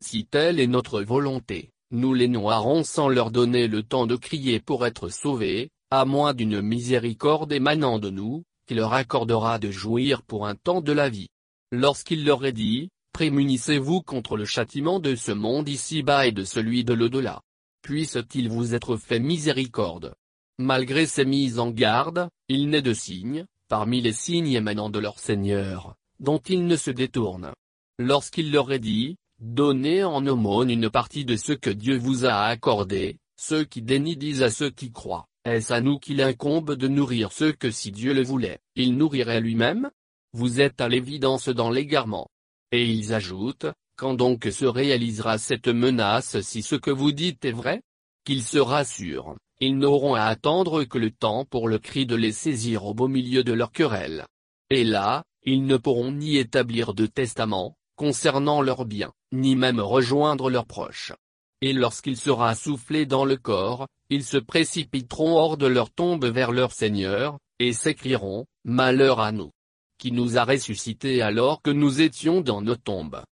Si 0.00 0.26
telle 0.26 0.60
est 0.60 0.66
notre 0.66 1.02
volonté, 1.02 1.70
nous 1.90 2.14
les 2.14 2.28
noierons 2.28 2.82
sans 2.82 3.08
leur 3.08 3.30
donner 3.30 3.68
le 3.68 3.82
temps 3.82 4.06
de 4.06 4.16
crier 4.16 4.60
pour 4.60 4.86
être 4.86 5.08
sauvés, 5.08 5.70
à 5.90 6.04
moins 6.04 6.34
d'une 6.34 6.60
miséricorde 6.60 7.52
émanant 7.52 7.98
de 7.98 8.10
nous, 8.10 8.42
qui 8.66 8.74
leur 8.74 8.92
accordera 8.94 9.58
de 9.58 9.70
jouir 9.70 10.22
pour 10.22 10.46
un 10.46 10.54
temps 10.54 10.80
de 10.80 10.92
la 10.92 11.08
vie. 11.08 11.28
Lorsqu'il 11.70 12.24
leur 12.24 12.44
est 12.44 12.52
dit, 12.52 12.88
Prémunissez-vous 13.14 14.02
contre 14.02 14.36
le 14.36 14.44
châtiment 14.44 14.98
de 14.98 15.14
ce 15.14 15.30
monde 15.30 15.68
ici-bas 15.68 16.26
et 16.26 16.32
de 16.32 16.42
celui 16.42 16.82
de 16.82 16.94
l'au-delà. 16.94 17.42
Puisse-t-il 17.82 18.48
vous 18.48 18.74
être 18.74 18.96
fait 18.96 19.20
miséricorde. 19.20 20.14
Malgré 20.58 21.06
ces 21.06 21.24
mises 21.24 21.60
en 21.60 21.70
garde, 21.70 22.28
il 22.48 22.70
n'est 22.70 22.82
de 22.82 22.92
signe, 22.92 23.46
parmi 23.68 24.00
les 24.00 24.12
signes 24.12 24.52
émanant 24.52 24.90
de 24.90 24.98
leur 24.98 25.20
Seigneur, 25.20 25.94
dont 26.20 26.38
ils 26.38 26.66
ne 26.66 26.76
se 26.76 26.90
détournent. 26.90 27.52
Lorsqu'il 27.98 28.50
leur 28.50 28.72
est 28.72 28.78
dit, 28.78 29.16
Donnez 29.40 30.04
en 30.04 30.26
aumône 30.26 30.70
une 30.70 30.88
partie 30.88 31.24
de 31.24 31.36
ce 31.36 31.52
que 31.52 31.70
Dieu 31.70 31.96
vous 31.96 32.24
a 32.24 32.44
accordé, 32.44 33.18
ceux 33.36 33.64
qui 33.64 33.82
dénient 33.82 34.16
disent 34.16 34.42
à 34.42 34.50
ceux 34.50 34.70
qui 34.70 34.92
croient, 34.92 35.26
est-ce 35.44 35.72
à 35.72 35.80
nous 35.80 35.98
qu'il 35.98 36.22
incombe 36.22 36.74
de 36.76 36.88
nourrir 36.88 37.32
ceux 37.32 37.52
que 37.52 37.70
si 37.70 37.90
Dieu 37.90 38.14
le 38.14 38.22
voulait, 38.22 38.60
il 38.76 38.96
nourrirait 38.96 39.40
lui-même? 39.40 39.90
Vous 40.32 40.60
êtes 40.60 40.80
à 40.80 40.88
l'évidence 40.88 41.48
dans 41.48 41.68
l'égarement. 41.68 42.28
Et 42.70 42.84
ils 42.84 43.12
ajoutent, 43.12 43.66
quand 43.96 44.14
donc 44.14 44.48
se 44.50 44.64
réalisera 44.64 45.36
cette 45.36 45.68
menace 45.68 46.40
si 46.40 46.62
ce 46.62 46.76
que 46.76 46.90
vous 46.90 47.12
dites 47.12 47.44
est 47.44 47.52
vrai? 47.52 47.82
Qu'ils 48.24 48.42
se 48.42 48.58
rassurent, 48.58 49.36
ils 49.60 49.76
n'auront 49.76 50.14
à 50.14 50.22
attendre 50.22 50.84
que 50.84 50.98
le 50.98 51.10
temps 51.10 51.44
pour 51.44 51.68
le 51.68 51.78
cri 51.78 52.06
de 52.06 52.16
les 52.16 52.32
saisir 52.32 52.86
au 52.86 52.94
beau 52.94 53.08
milieu 53.08 53.44
de 53.44 53.52
leur 53.52 53.72
querelle. 53.72 54.26
Et 54.70 54.84
là, 54.84 55.24
ils 55.44 55.64
ne 55.64 55.76
pourront 55.76 56.12
ni 56.12 56.36
établir 56.36 56.94
de 56.94 57.06
testament, 57.06 57.76
concernant 57.96 58.62
leurs 58.62 58.84
biens, 58.84 59.12
ni 59.32 59.56
même 59.56 59.80
rejoindre 59.80 60.50
leurs 60.50 60.66
proches. 60.66 61.12
Et 61.60 61.72
lorsqu'il 61.72 62.16
sera 62.16 62.54
soufflé 62.54 63.06
dans 63.06 63.24
le 63.24 63.36
corps, 63.36 63.86
ils 64.10 64.24
se 64.24 64.36
précipiteront 64.36 65.36
hors 65.36 65.56
de 65.56 65.66
leur 65.66 65.90
tombe 65.90 66.24
vers 66.24 66.52
leur 66.52 66.72
Seigneur, 66.72 67.38
et 67.58 67.72
s'écrieront, 67.72 68.46
Malheur 68.64 69.20
à 69.20 69.30
nous 69.30 69.50
qui 69.98 70.12
nous 70.12 70.36
a 70.36 70.44
ressuscités 70.44 71.22
alors 71.22 71.62
que 71.62 71.70
nous 71.70 72.00
étions 72.00 72.40
dans 72.40 72.60
nos 72.60 72.76
tombes. 72.76 73.22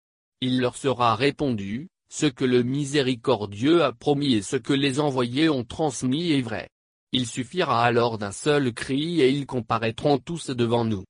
Il 0.40 0.60
leur 0.60 0.76
sera 0.76 1.14
répondu, 1.14 1.88
ce 2.08 2.26
que 2.26 2.44
le 2.44 2.62
miséricordieux 2.62 3.84
a 3.84 3.92
promis 3.92 4.34
et 4.34 4.42
ce 4.42 4.56
que 4.56 4.72
les 4.72 5.00
envoyés 5.00 5.48
ont 5.48 5.64
transmis 5.64 6.32
est 6.32 6.40
vrai. 6.40 6.68
Il 7.12 7.26
suffira 7.26 7.84
alors 7.84 8.18
d'un 8.18 8.32
seul 8.32 8.72
cri 8.72 9.20
et 9.20 9.30
ils 9.30 9.46
comparaîtront 9.46 10.18
tous 10.18 10.50
devant 10.50 10.84
nous. 10.84 11.04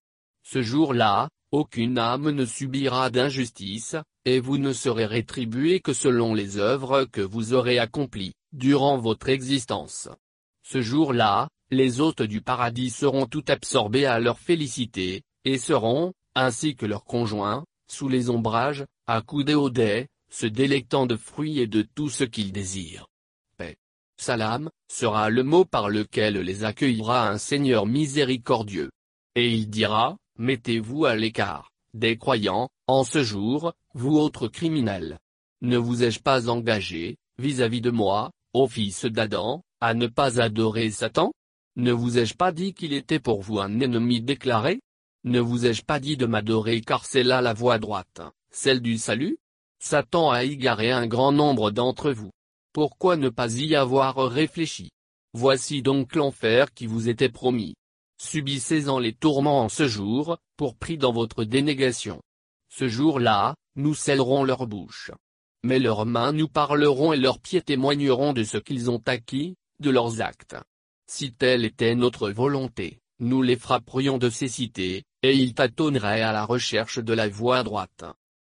Ce 0.52 0.60
jour-là, 0.60 1.30
aucune 1.50 1.96
âme 1.96 2.30
ne 2.30 2.44
subira 2.44 3.08
d'injustice, 3.08 3.96
et 4.26 4.38
vous 4.38 4.58
ne 4.58 4.74
serez 4.74 5.06
rétribués 5.06 5.80
que 5.80 5.94
selon 5.94 6.34
les 6.34 6.58
œuvres 6.58 7.04
que 7.04 7.22
vous 7.22 7.54
aurez 7.54 7.78
accomplies, 7.78 8.34
durant 8.52 8.98
votre 8.98 9.30
existence. 9.30 10.10
Ce 10.62 10.82
jour-là, 10.82 11.48
les 11.70 12.02
hôtes 12.02 12.20
du 12.20 12.42
paradis 12.42 12.90
seront 12.90 13.24
tout 13.24 13.44
absorbés 13.48 14.04
à 14.04 14.20
leur 14.20 14.38
félicité, 14.38 15.22
et 15.46 15.56
seront, 15.56 16.12
ainsi 16.34 16.76
que 16.76 16.84
leurs 16.84 17.04
conjoints, 17.04 17.64
sous 17.90 18.10
les 18.10 18.28
ombrages, 18.28 18.84
accoudés 19.06 19.54
au 19.54 19.70
dais, 19.70 20.06
se 20.30 20.44
délectant 20.44 21.06
de 21.06 21.16
fruits 21.16 21.60
et 21.60 21.66
de 21.66 21.80
tout 21.80 22.10
ce 22.10 22.24
qu'ils 22.24 22.52
désirent. 22.52 23.06
Paix. 23.56 23.76
Salam, 24.18 24.68
sera 24.92 25.30
le 25.30 25.44
mot 25.44 25.64
par 25.64 25.88
lequel 25.88 26.34
les 26.34 26.64
accueillera 26.64 27.30
un 27.30 27.38
Seigneur 27.38 27.86
miséricordieux. 27.86 28.90
Et 29.34 29.50
il 29.50 29.70
dira, 29.70 30.18
mettez-vous 30.42 31.04
à 31.04 31.14
l'écart, 31.14 31.70
des 31.94 32.18
croyants, 32.18 32.68
en 32.88 33.04
ce 33.04 33.22
jour, 33.22 33.74
vous 33.94 34.16
autres 34.18 34.48
criminels. 34.48 35.20
Ne 35.60 35.76
vous 35.76 36.02
ai-je 36.02 36.20
pas 36.20 36.48
engagé, 36.48 37.16
vis-à-vis 37.38 37.78
-vis 37.78 37.84
de 37.84 37.90
moi, 37.90 38.32
ô 38.52 38.66
fils 38.66 39.04
d'Adam, 39.04 39.62
à 39.80 39.94
ne 39.94 40.08
pas 40.08 40.40
adorer 40.40 40.90
Satan? 40.90 41.32
Ne 41.76 41.92
vous 41.92 42.18
ai-je 42.18 42.34
pas 42.34 42.50
dit 42.50 42.74
qu'il 42.74 42.92
était 42.92 43.20
pour 43.20 43.40
vous 43.40 43.60
un 43.60 43.78
ennemi 43.78 44.20
déclaré? 44.20 44.80
Ne 45.22 45.38
vous 45.38 45.64
ai-je 45.64 45.84
pas 45.84 46.00
dit 46.00 46.16
de 46.16 46.26
m'adorer 46.26 46.80
car 46.80 47.04
c'est 47.04 47.22
là 47.22 47.40
la 47.40 47.54
voie 47.54 47.78
droite, 47.78 48.20
celle 48.50 48.80
du 48.80 48.98
salut? 48.98 49.38
Satan 49.78 50.32
a 50.32 50.42
égaré 50.42 50.90
un 50.90 51.06
grand 51.06 51.30
nombre 51.30 51.70
d'entre 51.70 52.10
vous. 52.10 52.32
Pourquoi 52.72 53.16
ne 53.16 53.28
pas 53.28 53.50
y 53.54 53.76
avoir 53.76 54.16
réfléchi? 54.28 54.90
Voici 55.34 55.82
donc 55.82 56.16
l'enfer 56.16 56.74
qui 56.74 56.86
vous 56.88 57.08
était 57.08 57.28
promis. 57.28 57.74
Subissez-en 58.24 59.00
les 59.00 59.12
tourments 59.12 59.62
en 59.62 59.68
ce 59.68 59.88
jour, 59.88 60.38
pour 60.56 60.76
prix 60.76 60.96
dans 60.96 61.12
votre 61.12 61.42
dénégation. 61.42 62.22
Ce 62.68 62.86
jour-là, 62.86 63.56
nous 63.74 63.94
scellerons 63.94 64.44
leur 64.44 64.68
bouche. 64.68 65.10
Mais 65.64 65.80
leurs 65.80 66.06
mains 66.06 66.30
nous 66.30 66.46
parleront 66.46 67.12
et 67.12 67.16
leurs 67.16 67.40
pieds 67.40 67.62
témoigneront 67.62 68.32
de 68.32 68.44
ce 68.44 68.58
qu'ils 68.58 68.92
ont 68.92 69.02
acquis, 69.06 69.56
de 69.80 69.90
leurs 69.90 70.20
actes. 70.20 70.54
Si 71.08 71.32
telle 71.32 71.64
était 71.64 71.96
notre 71.96 72.30
volonté, 72.30 73.00
nous 73.18 73.42
les 73.42 73.56
frapperions 73.56 74.18
de 74.18 74.30
cécité, 74.30 75.02
et 75.24 75.34
ils 75.34 75.52
tâtonneraient 75.54 76.22
à 76.22 76.32
la 76.32 76.44
recherche 76.44 77.00
de 77.00 77.12
la 77.12 77.28
voie 77.28 77.64
droite. 77.64 78.04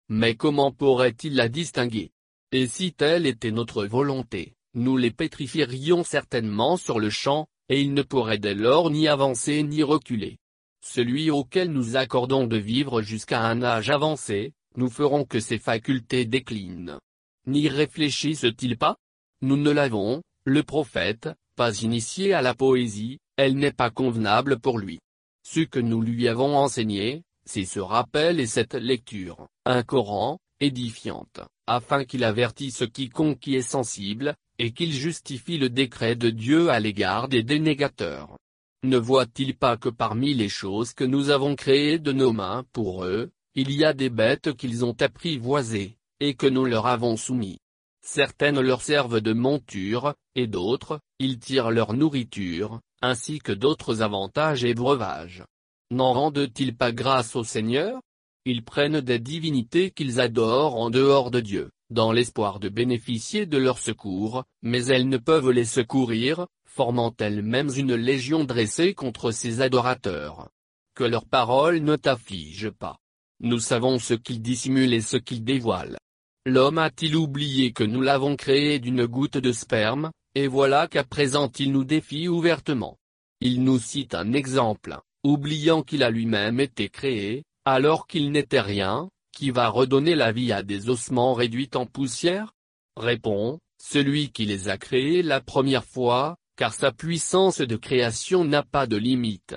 Mais 0.08 0.36
comment 0.36 0.72
pourraient-ils 0.72 1.36
la 1.36 1.50
distinguer? 1.50 2.12
Et 2.54 2.66
si 2.68 2.94
telle 2.94 3.26
était 3.26 3.52
notre 3.52 3.86
volonté, 3.86 4.54
nous 4.74 4.96
les 4.96 5.12
pétrifierions 5.12 6.06
certainement 6.06 6.78
sur 6.78 6.98
le 6.98 7.10
champ, 7.10 7.50
et 7.70 7.82
ils 7.82 7.94
ne 7.94 8.02
pourraient 8.02 8.38
dès 8.38 8.54
lors 8.54 8.90
ni 8.90 9.08
avancer 9.08 9.64
ni 9.64 9.84
reculer. 9.84 10.38
Celui 10.82 11.32
auquel 11.32 11.72
nous 11.72 11.96
accordons 11.98 12.46
de 12.46 12.58
vivre 12.58 13.02
jusqu'à 13.02 13.42
un 13.42 13.64
âge 13.64 13.90
avancé, 13.90 14.54
nous 14.76 14.90
ferons 14.90 15.26
que 15.26 15.40
ses 15.40 15.58
facultés 15.58 16.26
déclinent. 16.26 17.00
N'y 17.48 17.70
réfléchissent-ils 17.70 18.78
pas? 18.78 18.98
Nous 19.42 19.58
ne 19.58 19.72
l'avons, 19.72 20.22
le 20.46 20.64
prophète, 20.64 21.30
pas 21.56 21.82
initié 21.82 22.34
à 22.34 22.42
la 22.42 22.54
poésie, 22.54 23.20
elle 23.38 23.56
n'est 23.56 23.72
pas 23.72 23.90
convenable 23.90 24.60
pour 24.60 24.78
lui. 24.78 25.00
Ce 25.44 25.62
que 25.62 25.80
nous 25.80 26.02
lui 26.02 26.28
avons 26.28 26.56
enseigné, 26.58 27.24
c'est 27.46 27.66
ce 27.66 27.80
rappel 27.80 28.40
et 28.40 28.48
cette 28.48 28.74
lecture, 28.74 29.48
un 29.66 29.84
Coran, 29.84 30.40
édifiante, 30.60 31.42
afin 31.68 32.06
qu'il 32.06 32.24
avertisse 32.24 32.84
quiconque 32.94 33.40
qui 33.40 33.56
est 33.56 33.62
sensible, 33.62 34.36
et 34.58 34.72
qu'il 34.72 34.94
justifie 34.94 35.58
le 35.58 35.70
décret 35.70 36.16
de 36.16 36.30
Dieu 36.30 36.70
à 36.70 36.80
l'égard 36.80 37.28
des 37.28 37.44
dénégateurs. 37.44 38.38
Ne 38.84 38.98
voit-il 38.98 39.58
pas 39.58 39.78
que 39.78 39.90
parmi 39.90 40.34
les 40.34 40.50
choses 40.50 40.94
que 40.94 41.04
nous 41.04 41.30
avons 41.30 41.56
créées 41.56 42.00
de 42.00 42.12
nos 42.12 42.32
mains 42.32 42.64
pour 42.72 43.04
eux, 43.04 43.32
il 43.56 43.72
y 43.72 43.84
a 43.84 43.94
des 43.94 44.10
bêtes 44.10 44.54
qu'ils 44.54 44.86
ont 44.86 44.96
apprivoisées, 45.00 45.98
et 46.20 46.36
que 46.36 46.48
nous 46.48 46.66
leur 46.66 46.86
avons 46.86 47.18
soumis? 47.18 47.60
Certaines 48.02 48.60
leur 48.60 48.82
servent 48.82 49.22
de 49.22 49.34
monture, 49.34 50.14
et 50.36 50.46
d'autres, 50.46 51.00
ils 51.20 51.40
tirent 51.40 51.72
leur 51.72 51.94
nourriture, 51.94 52.80
ainsi 53.02 53.40
que 53.40 53.52
d'autres 53.52 54.04
avantages 54.04 54.64
et 54.64 54.76
breuvages. 54.76 55.44
N'en 55.90 56.14
rendent-ils 56.14 56.76
pas 56.76 56.92
grâce 56.92 57.36
au 57.36 57.44
Seigneur? 57.44 58.00
Ils 58.48 58.64
prennent 58.64 59.02
des 59.02 59.18
divinités 59.18 59.90
qu'ils 59.90 60.20
adorent 60.20 60.76
en 60.76 60.92
dehors 60.92 61.32
de 61.32 61.40
Dieu, 61.40 61.72
dans 61.90 62.12
l'espoir 62.12 62.60
de 62.60 62.70
bénéficier 62.70 63.48
de 63.48 63.58
leur 63.58 63.80
secours, 63.80 64.44
mais 64.62 64.86
elles 64.86 65.10
ne 65.10 65.18
peuvent 65.18 65.50
les 65.50 65.66
secourir, 65.66 66.46
formant 66.68 67.12
elles-mêmes 67.20 67.72
une 67.76 67.96
légion 67.96 68.44
dressée 68.44 68.94
contre 68.94 69.32
ces 69.32 69.62
adorateurs. 69.62 70.50
Que 70.94 71.04
leurs 71.04 71.26
paroles 71.26 71.80
ne 71.80 71.96
t'affligent 71.96 72.70
pas. 72.70 73.00
Nous 73.40 73.60
savons 73.60 73.98
ce 73.98 74.14
qu'ils 74.14 74.44
dissimulent 74.44 74.94
et 74.94 75.02
ce 75.02 75.18
qu'ils 75.18 75.44
dévoilent. 75.44 75.98
L'homme 76.46 76.78
a-t-il 76.78 77.16
oublié 77.16 77.74
que 77.74 77.84
nous 77.84 78.02
l'avons 78.02 78.36
créé 78.36 78.78
d'une 78.78 79.08
goutte 79.08 79.40
de 79.40 79.52
sperme, 79.52 80.12
et 80.36 80.46
voilà 80.46 80.88
qu'à 80.88 81.04
présent 81.04 81.52
il 81.58 81.72
nous 81.72 81.84
défie 81.84 82.28
ouvertement. 82.28 82.98
Il 83.42 83.64
nous 83.64 83.80
cite 83.80 84.14
un 84.14 84.34
exemple, 84.34 85.00
oubliant 85.24 85.82
qu'il 85.82 86.04
a 86.04 86.12
lui-même 86.12 86.60
été 86.60 86.90
créé, 86.90 87.44
alors 87.66 88.08
qu'il 88.08 88.32
n'était 88.32 88.62
rien, 88.62 89.10
qui 89.36 89.52
va 89.52 89.68
redonner 89.68 90.16
la 90.16 90.32
vie 90.32 90.52
à 90.52 90.64
des 90.64 90.90
ossements 90.90 91.34
réduits 91.34 91.72
en 91.76 91.86
poussière? 91.86 92.54
Répond, 92.96 93.60
celui 93.82 94.32
qui 94.32 94.46
les 94.46 94.70
a 94.70 94.78
créés 94.78 95.22
la 95.22 95.42
première 95.42 95.84
fois, 95.84 96.38
car 96.56 96.74
sa 96.74 96.92
puissance 96.92 97.60
de 97.60 97.76
création 97.76 98.46
n'a 98.46 98.64
pas 98.64 98.88
de 98.88 98.96
limite. 98.96 99.56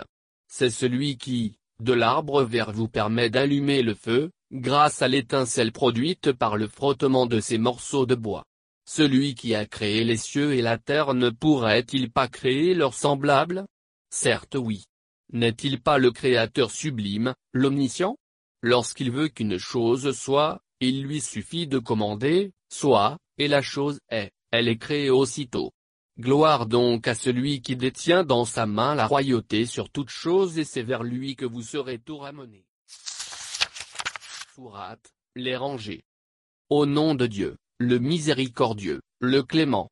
C'est 0.49 0.71
celui 0.71 1.17
qui, 1.17 1.59
de 1.81 1.93
l'arbre 1.93 2.43
vert 2.43 2.73
vous 2.73 2.89
permet 2.89 3.31
d'allumer 3.31 3.83
le 3.83 3.95
feu, 3.95 4.31
grâce 4.51 5.03
à 5.03 5.09
l'étincelle 5.09 5.73
produite 5.73 6.33
par 6.33 6.57
le 6.57 6.67
frottement 6.67 7.27
de 7.27 7.39
ces 7.39 7.59
morceaux 7.59 8.07
de 8.07 8.15
bois. 8.15 8.45
Celui 8.87 9.35
qui 9.35 9.55
a 9.55 9.67
créé 9.67 10.03
les 10.03 10.17
cieux 10.17 10.55
et 10.55 10.63
la 10.63 10.79
terre 10.79 11.13
ne 11.15 11.29
pourrait-il 11.29 12.11
pas 12.11 12.27
créer 12.27 12.75
leurs 12.75 12.95
semblables? 12.95 13.67
Certes 14.11 14.57
oui. 14.59 14.85
N'est-il 15.33 15.81
pas 15.81 15.99
le 15.99 16.11
Créateur 16.11 16.71
sublime, 16.71 17.35
l'omniscient? 17.53 18.17
Lorsqu'il 18.63 19.11
veut 19.11 19.29
qu'une 19.29 19.59
chose 19.59 20.17
soit, 20.17 20.61
il 20.81 21.03
lui 21.03 21.21
suffit 21.21 21.67
de 21.67 21.79
commander, 21.79 22.53
soit, 22.69 23.19
et 23.37 23.49
la 23.49 23.63
chose 23.63 24.01
est, 24.11 24.33
elle 24.51 24.69
est 24.69 24.79
créée 24.79 25.11
aussitôt. 25.11 25.73
Gloire 26.19 26.67
donc 26.67 27.07
à 27.07 27.15
celui 27.15 27.63
qui 27.63 27.77
détient 27.77 28.25
dans 28.25 28.45
sa 28.45 28.67
main 28.67 28.95
la 28.95 29.07
royauté 29.07 29.67
sur 29.67 29.89
toute 29.91 30.11
chose 30.11 30.59
et 30.59 30.65
c'est 30.65 30.83
vers 30.83 31.05
lui 31.05 31.37
que 31.37 31.47
vous 31.47 31.63
serez 31.63 31.99
tout 31.99 32.19
ramenés. 32.19 32.67
Sourate, 34.55 35.13
les 35.37 35.57
rangés. 35.57 36.03
Au 36.71 36.87
nom 36.87 37.15
de 37.15 37.27
Dieu, 37.27 37.57
le 37.79 37.99
miséricordieux, 37.99 39.01
le 39.21 39.45
clément. 39.45 39.91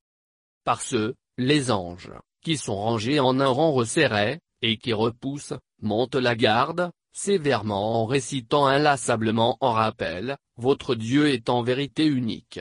Par 0.65 0.83
ceux, 0.83 1.15
les 1.39 1.71
anges, 1.71 2.11
qui 2.43 2.57
sont 2.57 2.75
rangés 2.75 3.21
en 3.21 3.39
un 3.39 3.47
rang 3.47 3.73
resserré, 3.73 4.41
et 4.63 4.79
qui 4.79 4.93
repoussent, 4.93 5.55
montent 5.81 6.15
la 6.15 6.35
garde, 6.35 6.91
sévèrement 7.13 8.03
en 8.03 8.07
récitant 8.07 8.67
inlassablement 8.67 9.57
en 9.61 9.73
rappel, 9.73 10.37
votre 10.57 10.95
Dieu 10.95 11.29
est 11.29 11.49
en 11.49 11.63
vérité 11.63 12.07
unique. 12.07 12.61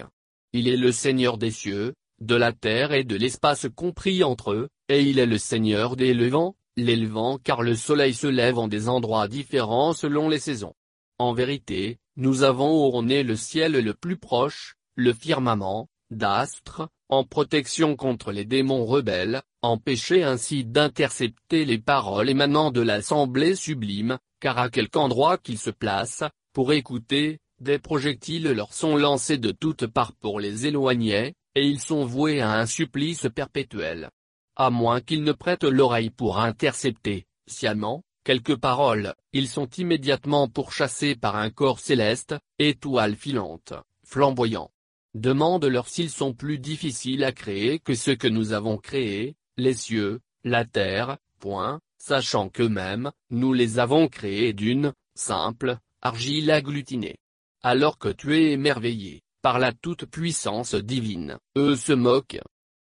Il 0.54 0.68
est 0.68 0.78
le 0.78 0.92
Seigneur 0.92 1.38
des 1.38 1.52
cieux, 1.52 1.94
de 2.22 2.36
la 2.36 2.54
terre 2.54 2.94
et 2.94 3.04
de 3.04 3.16
l'espace 3.16 3.68
compris 3.76 4.24
entre 4.24 4.54
eux, 4.54 4.70
et 4.88 5.02
il 5.02 5.20
est 5.20 5.26
le 5.26 5.38
Seigneur 5.38 5.96
des 5.96 6.14
levants, 6.14 6.56
les 6.78 6.96
levants 6.96 7.38
car 7.38 7.62
le 7.62 7.76
soleil 7.76 8.14
se 8.14 8.28
lève 8.28 8.58
en 8.58 8.68
des 8.68 8.88
endroits 8.88 9.28
différents 9.28 9.94
selon 9.94 10.30
les 10.30 10.40
saisons. 10.40 10.74
En 11.18 11.34
vérité, 11.34 12.00
nous 12.18 12.44
avons 12.44 12.70
orné 12.86 13.24
le 13.24 13.36
ciel 13.36 13.74
le 13.74 13.94
plus 13.94 14.18
proche, 14.18 14.76
le 14.96 15.14
firmament, 15.14 15.90
d'astres, 16.12 16.88
en 17.10 17.24
protection 17.24 17.96
contre 17.96 18.32
les 18.32 18.46
démons 18.46 18.86
rebelles, 18.86 19.42
empêcher 19.62 20.24
ainsi 20.24 20.64
d'intercepter 20.64 21.66
les 21.66 21.78
paroles 21.78 22.30
émanant 22.30 22.72
de 22.72 22.82
l'assemblée 22.82 23.56
sublime, 23.56 24.18
car 24.40 24.58
à 24.58 24.70
quelque 24.70 24.98
endroit 24.98 25.38
qu'ils 25.38 25.60
se 25.60 25.70
placent, 25.70 26.24
pour 26.54 26.74
écouter, 26.74 27.40
des 27.60 27.80
projectiles 27.80 28.52
leur 28.52 28.74
sont 28.74 28.98
lancés 28.98 29.38
de 29.38 29.52
toutes 29.52 29.88
parts 29.88 30.14
pour 30.14 30.40
les 30.40 30.68
éloigner, 30.68 31.34
et 31.56 31.66
ils 31.66 31.80
sont 31.80 32.06
voués 32.06 32.42
à 32.42 32.52
un 32.54 32.66
supplice 32.66 33.28
perpétuel. 33.34 34.10
À 34.56 34.70
moins 34.70 35.02
qu'ils 35.02 35.24
ne 35.24 35.32
prêtent 35.32 35.64
l'oreille 35.64 36.10
pour 36.10 36.40
intercepter, 36.40 37.26
sciemment, 37.48 38.04
quelques 38.24 38.56
paroles, 38.56 39.14
ils 39.34 39.48
sont 39.48 39.70
immédiatement 39.78 40.48
pourchassés 40.48 41.16
par 41.16 41.36
un 41.36 41.50
corps 41.50 41.80
céleste, 41.80 42.36
étoile 42.60 43.16
filante, 43.16 43.74
flamboyant. 44.06 44.70
Demande-leur 45.16 45.88
s'ils 45.88 46.10
sont 46.10 46.34
plus 46.34 46.60
difficiles 46.60 47.24
à 47.24 47.32
créer 47.32 47.80
que 47.80 47.96
ceux 47.96 48.16
que 48.16 48.28
nous 48.28 48.52
avons 48.52 48.78
créés, 48.78 49.38
les 49.56 49.74
cieux, 49.74 50.20
la 50.44 50.66
terre, 50.66 51.18
point, 51.40 51.80
sachant 51.98 52.50
qu'eux-mêmes, 52.50 53.12
nous 53.30 53.54
les 53.54 53.80
avons 53.80 54.10
créés 54.10 54.52
d'une, 54.52 54.94
simple, 55.16 55.78
argile 56.02 56.52
agglutinée. 56.52 57.16
Alors 57.64 57.98
que 57.98 58.10
tu 58.10 58.36
es 58.36 58.52
émerveillé, 58.52 59.22
par 59.42 59.58
la 59.58 59.72
toute-puissance 59.72 60.76
divine, 60.76 61.38
eux 61.58 61.78
se 61.78 61.94
moquent. 61.94 62.42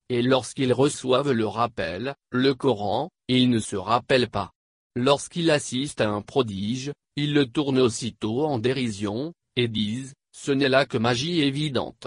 Et 0.09 0.23
lorsqu'ils 0.23 0.73
reçoivent 0.73 1.33
le 1.33 1.49
rappel, 1.49 2.15
le 2.31 2.55
Coran, 2.55 3.11
ils 3.27 3.51
ne 3.51 3.59
se 3.59 3.75
rappellent 3.75 4.31
pas. 4.31 4.53
Lorsqu'ils 4.95 5.51
assistent 5.51 6.01
à 6.01 6.09
un 6.09 6.23
prodige, 6.23 6.93
ils 7.17 7.35
le 7.35 7.47
tournent 7.47 7.81
aussitôt 7.81 8.45
en 8.45 8.61
dérision, 8.61 9.35
et 9.57 9.67
disent, 9.67 10.15
ce 10.33 10.53
n'est 10.53 10.69
là 10.69 10.87
que 10.87 10.97
magie 10.97 11.41
évidente. 11.41 12.07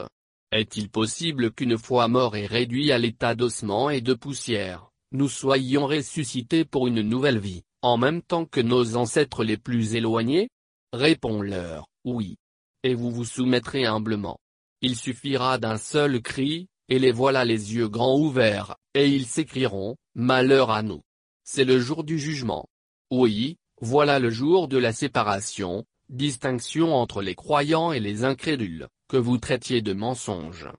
Est-il 0.54 0.88
possible 0.88 1.52
qu'une 1.52 1.80
fois 1.80 2.08
mort 2.08 2.36
et 2.36 2.46
réduit 2.46 2.92
à 2.92 3.00
l'état 3.00 3.34
d'ossement 3.34 3.90
et 3.90 4.02
de 4.02 4.14
poussière, 4.14 4.92
nous 5.12 5.28
soyons 5.28 5.88
ressuscités 5.88 6.64
pour 6.64 6.86
une 6.86 7.02
nouvelle 7.02 7.40
vie, 7.40 7.64
en 7.82 7.98
même 7.98 8.22
temps 8.22 8.46
que 8.46 8.62
nos 8.62 8.96
ancêtres 8.96 9.44
les 9.44 9.58
plus 9.58 9.96
éloignés? 9.96 10.50
Réponds-leur, 10.94 11.88
oui. 12.06 12.38
Et 12.84 12.94
vous 12.94 13.10
vous 13.10 13.26
soumettrez 13.26 13.88
humblement. 13.88 14.38
Il 14.82 14.96
suffira 14.96 15.58
d'un 15.58 15.78
seul 15.78 16.22
cri, 16.22 16.68
et 16.88 17.00
les 17.00 17.12
voilà 17.12 17.46
les 17.46 17.74
yeux 17.74 17.90
grands 17.90 18.20
ouverts, 18.20 18.76
et 18.94 19.10
ils 19.10 19.26
s'écrieront, 19.26 19.96
Malheur 20.14 20.70
à 20.70 20.84
nous. 20.84 21.02
C'est 21.44 21.66
le 21.66 21.80
jour 21.80 22.04
du 22.04 22.20
jugement. 22.20 22.68
Oui, 23.10 23.58
voilà 23.82 24.20
le 24.20 24.30
jour 24.30 24.68
de 24.68 24.78
la 24.78 24.94
séparation, 24.94 25.84
distinction 26.10 26.94
entre 26.94 27.24
les 27.24 27.34
croyants 27.34 27.92
et 27.92 28.00
les 28.00 28.24
incrédules, 28.24 28.88
que 29.08 29.18
vous 29.18 29.38
traitiez 29.38 29.82
de 29.82 29.94
mensonges. 29.94 30.70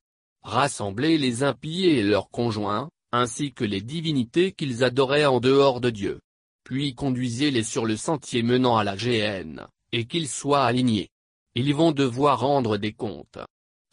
Rassemblez 0.43 1.19
les 1.19 1.43
impies 1.43 1.87
et 1.87 2.03
leurs 2.03 2.31
conjoints, 2.31 2.91
ainsi 3.13 3.53
que 3.53 3.65
les 3.65 3.81
divinités 3.81 4.53
qu'ils 4.53 4.85
adoraient 4.85 5.27
en 5.27 5.41
dehors 5.41 5.81
de 5.81 5.91
Dieu. 5.91 6.21
Puis 6.65 6.95
conduisez-les 6.95 7.65
sur 7.65 7.87
le 7.87 7.97
sentier 7.97 8.43
menant 8.43 8.77
à 8.77 8.85
la 8.85 8.97
GN, 8.97 9.67
et 9.93 10.07
qu'ils 10.07 10.29
soient 10.29 10.65
alignés. 10.65 11.09
Ils 11.55 11.75
vont 11.75 11.93
devoir 11.93 12.41
rendre 12.41 12.77
des 12.77 12.93
comptes 12.93 13.39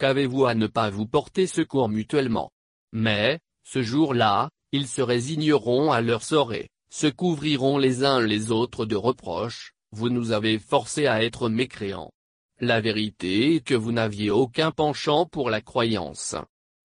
qu'avez-vous 0.02 0.46
à 0.46 0.56
ne 0.56 0.66
pas 0.66 0.90
vous 0.90 1.06
porter 1.06 1.46
secours 1.46 1.88
mutuellement? 1.88 2.50
Mais, 2.90 3.38
ce 3.62 3.82
jour-là, 3.82 4.50
ils 4.72 4.88
se 4.88 5.00
résigneront 5.00 5.92
à 5.92 6.00
leur 6.00 6.24
sort 6.24 6.52
se 6.92 7.06
couvriront 7.06 7.78
les 7.78 8.02
uns 8.02 8.20
les 8.20 8.50
autres 8.50 8.84
de 8.84 8.96
reproches, 8.96 9.74
vous 9.92 10.08
nous 10.08 10.32
avez 10.32 10.58
forcés 10.58 11.06
à 11.06 11.22
être 11.22 11.48
mécréants. 11.48 12.10
La 12.64 12.80
vérité 12.80 13.56
est 13.56 13.60
que 13.60 13.74
vous 13.74 13.90
n'aviez 13.90 14.30
aucun 14.30 14.70
penchant 14.70 15.26
pour 15.26 15.50
la 15.50 15.60
croyance. 15.60 16.36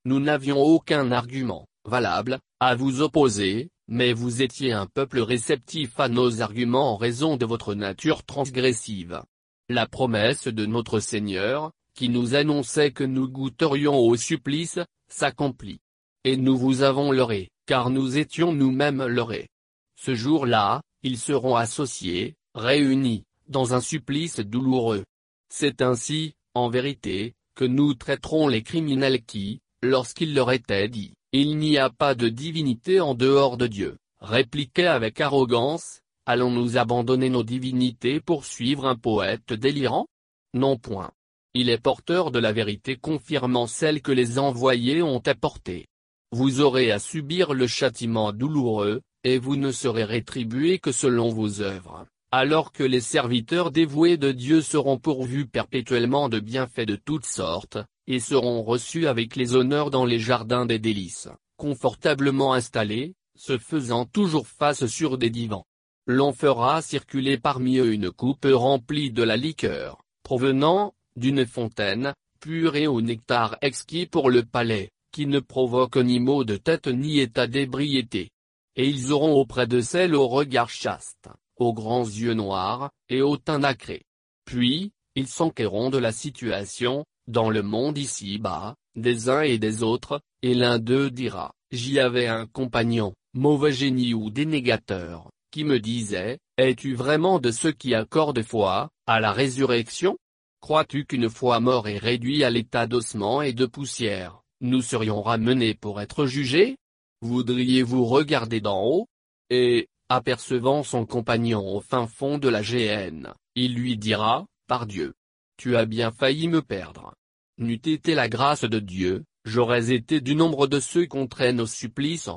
Nous 0.05 0.19
n'avions 0.19 0.59
aucun 0.59 1.11
argument, 1.11 1.67
valable, 1.85 2.39
à 2.59 2.73
vous 2.73 3.03
opposer, 3.03 3.69
mais 3.87 4.11
vous 4.11 4.41
étiez 4.41 4.73
un 4.73 4.87
peuple 4.87 5.19
réceptif 5.19 5.99
à 5.99 6.09
nos 6.09 6.41
arguments 6.41 6.93
en 6.93 6.97
raison 6.97 7.37
de 7.37 7.45
votre 7.45 7.75
nature 7.75 8.23
transgressive. 8.23 9.21
La 9.69 9.85
promesse 9.85 10.47
de 10.47 10.65
notre 10.65 10.99
Seigneur, 10.99 11.69
qui 11.93 12.09
nous 12.09 12.33
annonçait 12.33 12.89
que 12.89 13.03
nous 13.03 13.29
goûterions 13.29 13.99
au 13.99 14.15
supplice, 14.15 14.79
s'accomplit. 15.09 15.79
Et 16.23 16.37
nous 16.37 16.57
vous 16.57 16.81
avons 16.81 17.11
leurré, 17.11 17.51
car 17.67 17.91
nous 17.91 18.17
étions 18.17 18.51
nous-mêmes 18.51 19.05
leurrés. 19.05 19.49
Ce 19.95 20.15
jour-là, 20.15 20.81
ils 21.03 21.19
seront 21.19 21.55
associés, 21.55 22.33
réunis, 22.55 23.25
dans 23.47 23.75
un 23.75 23.79
supplice 23.79 24.39
douloureux. 24.39 25.03
C'est 25.49 25.81
ainsi, 25.81 26.35
en 26.53 26.69
vérité, 26.69 27.33
que 27.55 27.65
nous 27.65 27.93
traiterons 27.93 28.47
les 28.47 28.63
criminels 28.63 29.23
qui, 29.23 29.61
lorsqu'il 29.81 30.33
leur 30.33 30.51
était 30.51 30.89
dit, 30.89 31.13
il 31.31 31.57
n'y 31.57 31.77
a 31.77 31.89
pas 31.89 32.15
de 32.15 32.29
divinité 32.29 32.99
en 32.99 33.13
dehors 33.13 33.57
de 33.57 33.67
Dieu, 33.67 33.97
répliquaient 34.19 34.87
avec 34.87 35.21
arrogance, 35.21 36.01
allons-nous 36.25 36.77
abandonner 36.77 37.29
nos 37.29 37.43
divinités 37.43 38.19
pour 38.19 38.45
suivre 38.45 38.85
un 38.85 38.95
poète 38.95 39.53
délirant? 39.53 40.07
Non 40.53 40.77
point. 40.77 41.11
Il 41.53 41.69
est 41.69 41.81
porteur 41.81 42.31
de 42.31 42.39
la 42.39 42.51
vérité 42.51 42.95
confirmant 42.95 43.67
celle 43.67 44.01
que 44.01 44.11
les 44.11 44.37
envoyés 44.37 45.01
ont 45.01 45.21
apportée. 45.25 45.87
Vous 46.31 46.61
aurez 46.61 46.91
à 46.91 46.99
subir 46.99 47.53
le 47.53 47.67
châtiment 47.67 48.33
douloureux, 48.33 49.01
et 49.23 49.39
vous 49.39 49.55
ne 49.55 49.71
serez 49.71 50.03
rétribué 50.03 50.79
que 50.79 50.91
selon 50.91 51.29
vos 51.29 51.61
œuvres, 51.61 52.05
alors 52.31 52.73
que 52.73 52.83
les 52.83 52.99
serviteurs 52.99 53.71
dévoués 53.71 54.17
de 54.17 54.31
Dieu 54.31 54.61
seront 54.61 54.97
pourvus 54.97 55.47
perpétuellement 55.47 56.27
de 56.27 56.39
bienfaits 56.39 56.85
de 56.85 56.95
toutes 56.95 57.25
sortes, 57.25 57.77
et 58.05 58.19
seront 58.19 58.63
reçus 58.63 59.07
avec 59.07 59.35
les 59.35 59.55
honneurs 59.55 59.91
dans 59.91 60.05
les 60.05 60.19
jardins 60.19 60.65
des 60.65 60.79
délices, 60.79 61.29
confortablement 61.57 62.53
installés, 62.53 63.15
se 63.37 63.57
faisant 63.57 64.05
toujours 64.05 64.47
face 64.47 64.85
sur 64.87 65.17
des 65.17 65.29
divans. 65.29 65.65
L'on 66.05 66.33
fera 66.33 66.81
circuler 66.81 67.37
parmi 67.37 67.77
eux 67.77 67.93
une 67.93 68.11
coupe 68.11 68.47
remplie 68.49 69.11
de 69.11 69.23
la 69.23 69.37
liqueur, 69.37 70.03
provenant, 70.23 70.93
d'une 71.15 71.45
fontaine, 71.45 72.13
pure 72.39 72.75
et 72.75 72.87
au 72.87 73.01
nectar 73.01 73.57
exquis 73.61 74.05
pour 74.05 74.29
le 74.29 74.43
palais, 74.43 74.89
qui 75.11 75.27
ne 75.27 75.39
provoque 75.39 75.97
ni 75.97 76.19
maux 76.19 76.43
de 76.43 76.57
tête 76.57 76.87
ni 76.87 77.19
état 77.19 77.47
d'ébriété. 77.47 78.29
Et 78.75 78.87
ils 78.87 79.11
auront 79.11 79.33
auprès 79.33 79.67
de 79.67 79.81
celle 79.81 80.15
au 80.15 80.27
regard 80.27 80.69
chaste, 80.69 81.29
aux 81.59 81.73
grands 81.73 82.05
yeux 82.05 82.33
noirs, 82.33 82.91
et 83.09 83.21
au 83.21 83.37
teint 83.37 83.59
nacré. 83.59 84.03
Puis, 84.45 84.91
ils 85.15 85.27
s'enquerront 85.27 85.89
de 85.89 85.97
la 85.97 86.11
situation, 86.11 87.05
dans 87.27 87.49
le 87.49 87.63
monde 87.63 87.97
ici-bas, 87.97 88.75
des 88.95 89.29
uns 89.29 89.41
et 89.41 89.57
des 89.57 89.83
autres, 89.83 90.21
et 90.41 90.53
l'un 90.53 90.79
d'eux 90.79 91.09
dira, 91.09 91.53
j'y 91.71 91.99
avais 91.99 92.27
un 92.27 92.45
compagnon, 92.45 93.13
mauvais 93.33 93.71
génie 93.71 94.13
ou 94.13 94.29
dénégateur, 94.29 95.29
qui 95.51 95.63
me 95.63 95.79
disait, 95.79 96.39
es-tu 96.57 96.95
vraiment 96.95 97.39
de 97.39 97.51
ceux 97.51 97.71
qui 97.71 97.93
accordent 97.93 98.43
foi, 98.43 98.89
à 99.05 99.19
la 99.19 99.31
résurrection? 99.31 100.17
Crois-tu 100.61 101.05
qu'une 101.05 101.29
fois 101.29 101.59
mort 101.59 101.87
et 101.87 101.97
réduit 101.97 102.43
à 102.43 102.49
l'état 102.49 102.87
d'ossement 102.87 103.41
et 103.41 103.53
de 103.53 103.65
poussière, 103.65 104.41
nous 104.61 104.81
serions 104.81 105.21
ramenés 105.21 105.75
pour 105.75 106.01
être 106.01 106.25
jugés? 106.25 106.77
Voudriez-vous 107.21 108.05
regarder 108.05 108.61
d'en 108.61 108.83
haut? 108.83 109.07
Et, 109.49 109.87
apercevant 110.09 110.83
son 110.83 111.05
compagnon 111.05 111.75
au 111.75 111.81
fin 111.81 112.07
fond 112.07 112.37
de 112.37 112.49
la 112.49 112.61
géhenne, 112.61 113.33
il 113.55 113.75
lui 113.75 113.97
dira, 113.97 114.45
par 114.67 114.85
Dieu. 114.85 115.13
Tu 115.57 115.75
as 115.75 115.85
bien 115.85 116.11
failli 116.11 116.47
me 116.47 116.61
perdre. 116.61 117.13
N'eût 117.57 117.73
été 117.73 118.13
la 118.13 118.29
grâce 118.29 118.63
de 118.63 118.79
Dieu, 118.79 119.25
j'aurais 119.45 119.91
été 119.91 120.21
du 120.21 120.35
nombre 120.35 120.67
de 120.67 120.79
ceux 120.79 121.07
qu'on 121.07 121.27
traîne 121.27 121.59
au 121.59 121.65
supplice 121.65 122.29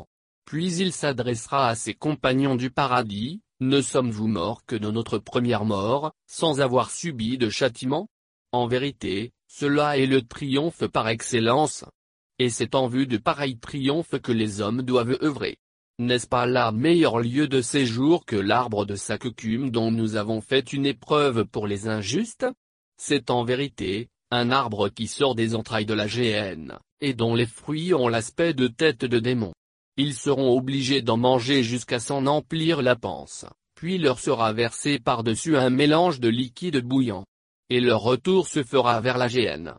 Puis 0.46 0.72
il 0.76 0.92
s'adressera 0.92 1.68
à 1.68 1.74
ses 1.74 1.94
compagnons 1.94 2.56
du 2.56 2.70
paradis, 2.70 3.42
ne 3.60 3.82
sommes-vous 3.82 4.26
morts 4.26 4.64
que 4.64 4.76
de 4.76 4.90
notre 4.90 5.18
première 5.18 5.66
mort, 5.66 6.12
sans 6.26 6.62
avoir 6.62 6.90
subi 6.90 7.36
de 7.36 7.50
châtiment? 7.50 8.08
En 8.52 8.66
vérité, 8.66 9.32
cela 9.48 9.98
est 9.98 10.06
le 10.06 10.22
triomphe 10.22 10.86
par 10.86 11.08
excellence. 11.08 11.84
Et 12.38 12.48
c'est 12.48 12.74
en 12.74 12.88
vue 12.88 13.06
de 13.06 13.18
pareil 13.18 13.58
triomphe 13.58 14.18
que 14.18 14.32
les 14.32 14.62
hommes 14.62 14.80
doivent 14.80 15.18
œuvrer. 15.22 15.58
N'est-ce 16.00 16.26
pas 16.26 16.46
là 16.46 16.72
meilleur 16.72 17.18
lieu 17.18 17.46
de 17.46 17.60
séjour 17.60 18.24
que 18.24 18.34
l'arbre 18.34 18.86
de 18.86 18.96
Sakukum 18.96 19.70
dont 19.70 19.90
nous 19.90 20.16
avons 20.16 20.40
fait 20.40 20.72
une 20.72 20.86
épreuve 20.86 21.44
pour 21.44 21.66
les 21.66 21.88
injustes? 21.88 22.46
C'est 22.96 23.28
en 23.28 23.44
vérité, 23.44 24.08
un 24.30 24.50
arbre 24.50 24.88
qui 24.88 25.06
sort 25.06 25.34
des 25.34 25.54
entrailles 25.54 25.84
de 25.84 25.92
la 25.92 26.06
géhenne, 26.06 26.78
et 27.02 27.12
dont 27.12 27.34
les 27.34 27.44
fruits 27.44 27.92
ont 27.92 28.08
l'aspect 28.08 28.54
de 28.54 28.66
têtes 28.66 29.04
de 29.04 29.18
démons. 29.18 29.52
Ils 29.98 30.14
seront 30.14 30.56
obligés 30.56 31.02
d'en 31.02 31.18
manger 31.18 31.62
jusqu'à 31.62 32.00
s'en 32.00 32.24
emplir 32.24 32.80
la 32.80 32.96
panse, 32.96 33.44
puis 33.74 33.98
leur 33.98 34.20
sera 34.20 34.54
versé 34.54 35.00
par-dessus 35.00 35.58
un 35.58 35.68
mélange 35.68 36.18
de 36.18 36.30
liquide 36.30 36.78
bouillant. 36.78 37.26
Et 37.68 37.80
leur 37.80 38.00
retour 38.00 38.48
se 38.48 38.62
fera 38.62 39.02
vers 39.02 39.18
la 39.18 39.28
géhenne. 39.28 39.74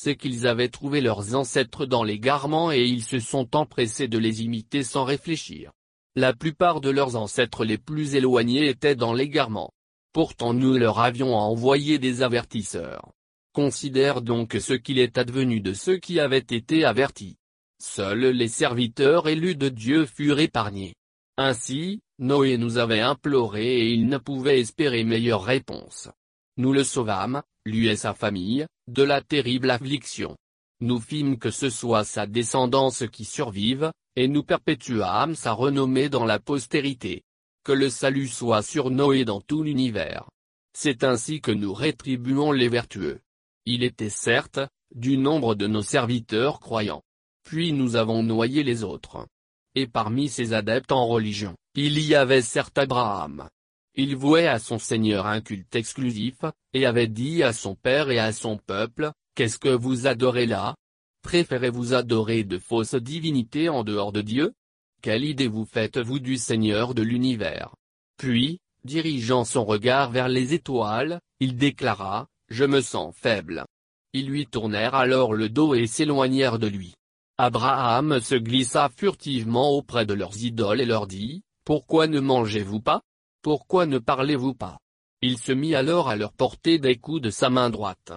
C'est 0.00 0.14
qu'ils 0.14 0.46
avaient 0.46 0.68
trouvé 0.68 1.00
leurs 1.00 1.34
ancêtres 1.34 1.84
dans 1.84 2.04
les 2.04 2.20
garments 2.20 2.70
et 2.70 2.84
ils 2.84 3.02
se 3.02 3.18
sont 3.18 3.56
empressés 3.56 4.06
de 4.06 4.16
les 4.16 4.44
imiter 4.44 4.84
sans 4.84 5.02
réfléchir. 5.02 5.72
La 6.14 6.32
plupart 6.32 6.80
de 6.80 6.88
leurs 6.88 7.16
ancêtres 7.16 7.64
les 7.64 7.78
plus 7.78 8.14
éloignés 8.14 8.68
étaient 8.68 8.94
dans 8.94 9.12
les 9.12 9.28
garments. 9.28 9.72
Pourtant 10.12 10.54
nous 10.54 10.74
leur 10.74 11.00
avions 11.00 11.34
envoyé 11.34 11.98
des 11.98 12.22
avertisseurs. 12.22 13.10
Considère 13.52 14.22
donc 14.22 14.56
ce 14.60 14.72
qu'il 14.72 15.00
est 15.00 15.18
advenu 15.18 15.60
de 15.60 15.72
ceux 15.72 15.96
qui 15.96 16.20
avaient 16.20 16.38
été 16.38 16.84
avertis. 16.84 17.36
Seuls 17.82 18.26
les 18.26 18.46
serviteurs 18.46 19.26
élus 19.26 19.56
de 19.56 19.68
Dieu 19.68 20.06
furent 20.06 20.38
épargnés. 20.38 20.94
Ainsi, 21.36 22.02
Noé 22.20 22.56
nous 22.56 22.78
avait 22.78 23.00
imploré 23.00 23.80
et 23.80 23.88
il 23.94 24.06
ne 24.06 24.18
pouvait 24.18 24.60
espérer 24.60 25.02
meilleure 25.02 25.42
réponse. 25.42 26.08
Nous 26.56 26.72
le 26.72 26.84
sauvâmes, 26.84 27.42
lui 27.68 27.88
et 27.88 27.96
sa 27.96 28.14
famille, 28.14 28.66
de 28.88 29.02
la 29.02 29.20
terrible 29.20 29.70
affliction. 29.70 30.36
Nous 30.80 30.98
fîmes 30.98 31.38
que 31.38 31.50
ce 31.50 31.70
soit 31.70 32.04
sa 32.04 32.26
descendance 32.26 33.04
qui 33.12 33.24
survive, 33.24 33.92
et 34.16 34.26
nous 34.26 34.42
perpétuâmes 34.42 35.34
sa 35.34 35.52
renommée 35.52 36.08
dans 36.08 36.24
la 36.24 36.38
postérité. 36.38 37.22
Que 37.64 37.72
le 37.72 37.90
salut 37.90 38.28
soit 38.28 38.62
sur 38.62 38.90
Noé 38.90 39.24
dans 39.24 39.40
tout 39.40 39.62
l'univers. 39.62 40.28
C'est 40.72 41.04
ainsi 41.04 41.40
que 41.40 41.52
nous 41.52 41.74
rétribuons 41.74 42.52
les 42.52 42.68
vertueux. 42.68 43.20
Il 43.66 43.82
était 43.82 44.10
certes, 44.10 44.60
du 44.94 45.18
nombre 45.18 45.54
de 45.54 45.66
nos 45.66 45.82
serviteurs 45.82 46.60
croyants 46.60 47.02
puis 47.48 47.72
nous 47.72 47.96
avons 47.96 48.22
noyé 48.22 48.62
les 48.62 48.84
autres. 48.84 49.26
Et 49.74 49.86
parmi 49.86 50.28
ces 50.28 50.52
adeptes 50.52 50.92
en 50.92 51.06
religion, 51.06 51.56
il 51.74 51.98
y 51.98 52.14
avait 52.14 52.42
certes 52.42 52.76
Abraham. 52.76 53.48
Il 54.00 54.14
vouait 54.14 54.46
à 54.46 54.60
son 54.60 54.78
Seigneur 54.78 55.26
un 55.26 55.40
culte 55.40 55.74
exclusif, 55.74 56.36
et 56.72 56.86
avait 56.86 57.08
dit 57.08 57.42
à 57.42 57.52
son 57.52 57.74
père 57.74 58.10
et 58.10 58.20
à 58.20 58.32
son 58.32 58.56
peuple, 58.56 59.10
Qu'est-ce 59.34 59.58
que 59.58 59.68
vous 59.68 60.06
adorez 60.06 60.46
là? 60.46 60.76
Préférez-vous 61.22 61.94
adorer 61.94 62.44
de 62.44 62.58
fausses 62.58 62.94
divinités 62.94 63.68
en 63.68 63.82
dehors 63.82 64.12
de 64.12 64.20
Dieu? 64.20 64.54
Quelle 65.02 65.24
idée 65.24 65.48
vous 65.48 65.64
faites-vous 65.64 66.20
du 66.20 66.36
Seigneur 66.36 66.94
de 66.94 67.02
l'univers? 67.02 67.74
Puis, 68.18 68.60
dirigeant 68.84 69.44
son 69.44 69.64
regard 69.64 70.12
vers 70.12 70.28
les 70.28 70.54
étoiles, 70.54 71.18
il 71.40 71.56
déclara, 71.56 72.28
Je 72.48 72.64
me 72.64 72.80
sens 72.80 73.12
faible. 73.16 73.64
Ils 74.12 74.28
lui 74.28 74.46
tournèrent 74.46 74.94
alors 74.94 75.34
le 75.34 75.48
dos 75.48 75.74
et 75.74 75.88
s'éloignèrent 75.88 76.60
de 76.60 76.68
lui. 76.68 76.94
Abraham 77.36 78.20
se 78.20 78.36
glissa 78.36 78.90
furtivement 78.96 79.70
auprès 79.70 80.06
de 80.06 80.14
leurs 80.14 80.40
idoles 80.40 80.80
et 80.80 80.86
leur 80.86 81.08
dit, 81.08 81.42
Pourquoi 81.64 82.06
ne 82.06 82.20
mangez-vous 82.20 82.80
pas? 82.80 83.02
Pourquoi 83.42 83.86
ne 83.86 83.98
parlez-vous 83.98 84.54
pas? 84.54 84.78
Il 85.22 85.38
se 85.38 85.52
mit 85.52 85.74
alors 85.74 86.08
à 86.08 86.16
leur 86.16 86.32
porter 86.32 86.78
des 86.78 86.96
coups 86.96 87.22
de 87.22 87.30
sa 87.30 87.50
main 87.50 87.70
droite. 87.70 88.12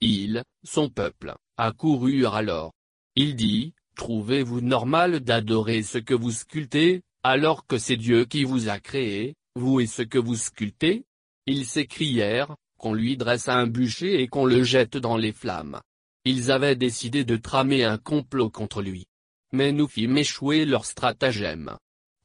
Il, 0.00 0.42
son 0.64 0.88
peuple, 0.88 1.34
accoururent 1.56 2.34
alors. 2.34 2.72
Il 3.14 3.36
dit, 3.36 3.74
Trouvez-vous 4.00 4.62
normal 4.62 5.20
d'adorer 5.20 5.82
ce 5.82 5.98
que 5.98 6.14
vous 6.14 6.30
sculptez, 6.30 7.02
alors 7.22 7.66
que 7.66 7.76
c'est 7.76 7.98
Dieu 7.98 8.24
qui 8.24 8.44
vous 8.44 8.70
a 8.70 8.78
créé, 8.78 9.34
vous 9.56 9.80
et 9.80 9.86
ce 9.86 10.00
que 10.00 10.16
vous 10.16 10.36
sculptez? 10.36 11.04
Ils 11.46 11.66
s'écrièrent, 11.66 12.56
qu'on 12.78 12.94
lui 12.94 13.18
dresse 13.18 13.48
un 13.48 13.66
bûcher 13.66 14.22
et 14.22 14.26
qu'on 14.26 14.46
le 14.46 14.62
jette 14.62 14.96
dans 14.96 15.18
les 15.18 15.32
flammes. 15.32 15.80
Ils 16.24 16.50
avaient 16.50 16.76
décidé 16.76 17.24
de 17.24 17.36
tramer 17.36 17.84
un 17.84 17.98
complot 17.98 18.48
contre 18.48 18.80
lui. 18.80 19.06
Mais 19.52 19.70
nous 19.70 19.86
fîmes 19.86 20.16
échouer 20.16 20.64
leur 20.64 20.86
stratagème. 20.86 21.76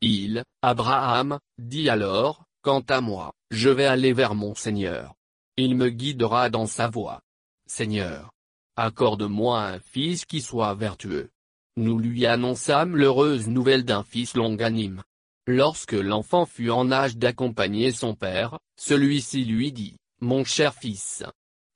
Il, 0.08 0.44
Abraham, 0.62 1.40
dit 1.58 1.90
alors, 1.90 2.46
Quant 2.62 2.84
à 2.90 3.02
moi, 3.02 3.34
je 3.50 3.70
vais 3.70 3.88
aller 3.88 4.14
vers 4.14 4.36
mon 4.36 4.54
Seigneur. 4.54 5.16
Il 5.58 5.76
me 5.76 5.90
guidera 5.90 6.52
dans 6.52 6.68
sa 6.68 6.88
voie. 6.88 7.22
Seigneur, 7.66 8.30
accorde-moi 8.76 9.60
un 9.60 9.80
fils 9.80 10.26
qui 10.26 10.42
soit 10.42 10.76
vertueux. 10.76 11.32
Nous 11.76 11.98
lui 11.98 12.28
annonçâmes 12.28 12.96
l'heureuse 12.96 13.48
nouvelle 13.48 13.84
d'un 13.84 14.04
fils 14.04 14.36
longanime. 14.36 15.02
Lorsque 15.48 15.94
l'enfant 15.94 16.46
fut 16.46 16.70
en 16.70 16.92
âge 16.92 17.18
d'accompagner 17.18 17.92
son 17.92 18.14
père, 18.14 18.60
celui-ci 18.78 19.44
lui 19.44 19.72
dit, 19.72 19.98
Mon 20.22 20.44
cher 20.44 20.76
fils, 20.76 21.24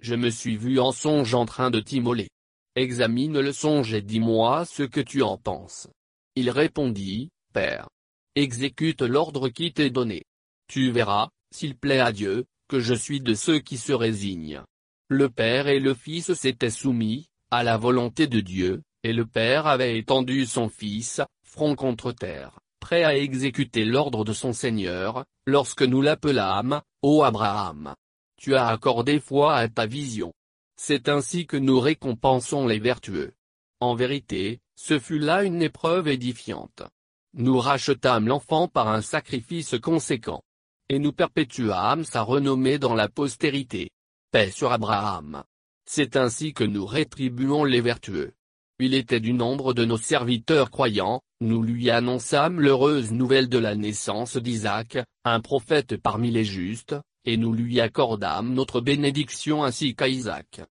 je 0.03 0.13
me 0.13 0.29
suis 0.29 0.55
vu 0.55 0.79
en 0.79 0.91
songe 0.91 1.33
en 1.33 1.47
train 1.47 1.71
de 1.71 1.79
t'immoler. 1.79 2.29
Examine 2.75 3.39
le 3.39 3.53
songe 3.53 3.95
et 3.95 4.03
dis-moi 4.03 4.65
ce 4.65 4.83
que 4.83 5.01
tu 5.01 5.23
en 5.23 5.39
penses. 5.39 5.87
Il 6.35 6.51
répondit, 6.51 7.31
Père. 7.53 7.89
Exécute 8.35 9.01
l'ordre 9.01 9.49
qui 9.49 9.73
t'est 9.73 9.89
donné. 9.89 10.23
Tu 10.67 10.91
verras, 10.91 11.29
s'il 11.51 11.75
plaît 11.75 11.99
à 11.99 12.11
Dieu, 12.11 12.45
que 12.67 12.79
je 12.79 12.93
suis 12.93 13.21
de 13.21 13.33
ceux 13.33 13.59
qui 13.59 13.77
se 13.77 13.93
résignent. 13.93 14.63
Le 15.07 15.29
Père 15.29 15.67
et 15.67 15.79
le 15.79 15.93
Fils 15.93 16.33
s'étaient 16.33 16.69
soumis, 16.69 17.27
à 17.51 17.63
la 17.63 17.77
volonté 17.77 18.27
de 18.27 18.39
Dieu, 18.39 18.81
et 19.03 19.13
le 19.13 19.25
Père 19.25 19.65
avait 19.67 19.97
étendu 19.97 20.45
son 20.45 20.69
Fils, 20.69 21.21
front 21.43 21.75
contre 21.75 22.11
terre, 22.11 22.59
prêt 22.79 23.03
à 23.03 23.17
exécuter 23.17 23.85
l'ordre 23.85 24.23
de 24.23 24.33
son 24.33 24.53
Seigneur, 24.53 25.25
lorsque 25.47 25.83
nous 25.83 26.01
l'appelâmes, 26.01 26.81
ô 27.01 27.23
Abraham 27.23 27.95
tu 28.39 28.55
as 28.55 28.67
accordé 28.67 29.19
foi 29.19 29.55
à 29.55 29.67
ta 29.67 29.85
vision. 29.85 30.33
C'est 30.77 31.09
ainsi 31.09 31.45
que 31.45 31.57
nous 31.57 31.79
récompensons 31.79 32.67
les 32.67 32.79
vertueux. 32.79 33.33
En 33.81 33.95
vérité, 33.95 34.61
ce 34.75 34.97
fut 34.97 35.19
là 35.19 35.43
une 35.43 35.61
épreuve 35.61 36.07
édifiante. 36.07 36.83
Nous 37.33 37.59
rachetâmes 37.59 38.27
l'enfant 38.27 38.67
par 38.67 38.87
un 38.87 39.01
sacrifice 39.01 39.75
conséquent. 39.81 40.41
Et 40.89 40.97
nous 40.97 41.11
perpétuâmes 41.11 42.03
sa 42.03 42.23
renommée 42.23 42.79
dans 42.79 42.95
la 42.95 43.07
postérité. 43.07 43.91
Paix 44.31 44.49
sur 44.49 44.71
Abraham. 44.71 45.43
C'est 45.85 46.15
ainsi 46.15 46.53
que 46.53 46.63
nous 46.63 46.85
rétribuons 46.85 47.63
les 47.63 47.81
vertueux. 47.81 48.33
Il 48.79 48.93
était 48.93 49.19
du 49.19 49.33
nombre 49.33 49.73
de 49.73 49.85
nos 49.85 49.97
serviteurs 49.97 50.71
croyants, 50.71 51.21
nous 51.41 51.61
lui 51.61 51.89
annonçâmes 51.89 52.59
l'heureuse 52.59 53.11
nouvelle 53.11 53.49
de 53.49 53.57
la 53.57 53.75
naissance 53.75 54.37
d'Isaac, 54.37 54.99
un 55.25 55.41
prophète 55.41 55.97
parmi 55.97 56.31
les 56.31 56.45
justes, 56.45 56.95
et 57.25 57.37
nous 57.37 57.53
lui 57.53 57.81
accordâmes 57.81 58.53
notre 58.53 58.81
bénédiction 58.81 59.63
ainsi 59.63 59.95
qu'à 59.95 60.07
Isaac. 60.07 60.61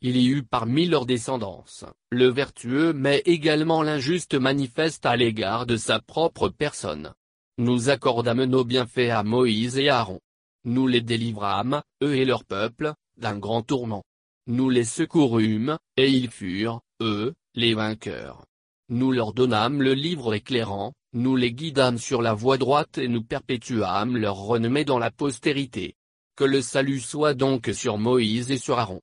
Il 0.00 0.16
y 0.16 0.28
eut 0.28 0.44
parmi 0.44 0.86
leurs 0.86 1.06
descendants, 1.06 1.64
le 2.10 2.28
vertueux 2.28 2.92
mais 2.92 3.20
également 3.26 3.82
l'injuste 3.82 4.34
manifeste 4.34 5.04
à 5.04 5.16
l'égard 5.16 5.66
de 5.66 5.76
sa 5.76 5.98
propre 5.98 6.48
personne. 6.48 7.14
Nous 7.58 7.88
accordâmes 7.88 8.44
nos 8.44 8.64
bienfaits 8.64 9.10
à 9.10 9.24
Moïse 9.24 9.76
et 9.76 9.88
Aaron. 9.88 10.20
Nous 10.64 10.86
les 10.86 11.00
délivrâmes, 11.00 11.82
eux 12.04 12.14
et 12.14 12.24
leur 12.24 12.44
peuple, 12.44 12.94
d'un 13.16 13.36
grand 13.36 13.62
tourment. 13.62 14.04
Nous 14.46 14.70
les 14.70 14.84
secourûmes, 14.84 15.78
et 15.96 16.08
ils 16.08 16.30
furent, 16.30 16.80
eux, 17.00 17.34
les 17.56 17.74
vainqueurs. 17.74 18.44
Nous 18.88 19.10
leur 19.10 19.32
donnâmes 19.32 19.82
le 19.82 19.94
livre 19.94 20.32
éclairant, 20.32 20.92
nous 21.12 21.34
les 21.34 21.52
guidâmes 21.52 21.98
sur 21.98 22.22
la 22.22 22.34
voie 22.34 22.56
droite 22.56 22.98
et 22.98 23.08
nous 23.08 23.24
perpétuâmes 23.24 24.16
leur 24.16 24.36
renommée 24.36 24.84
dans 24.84 25.00
la 25.00 25.10
postérité. 25.10 25.96
Que 26.36 26.44
le 26.44 26.62
salut 26.62 27.00
soit 27.00 27.34
donc 27.34 27.70
sur 27.74 27.98
Moïse 27.98 28.52
et 28.52 28.58
sur 28.58 28.78
Aaron. 28.78 29.00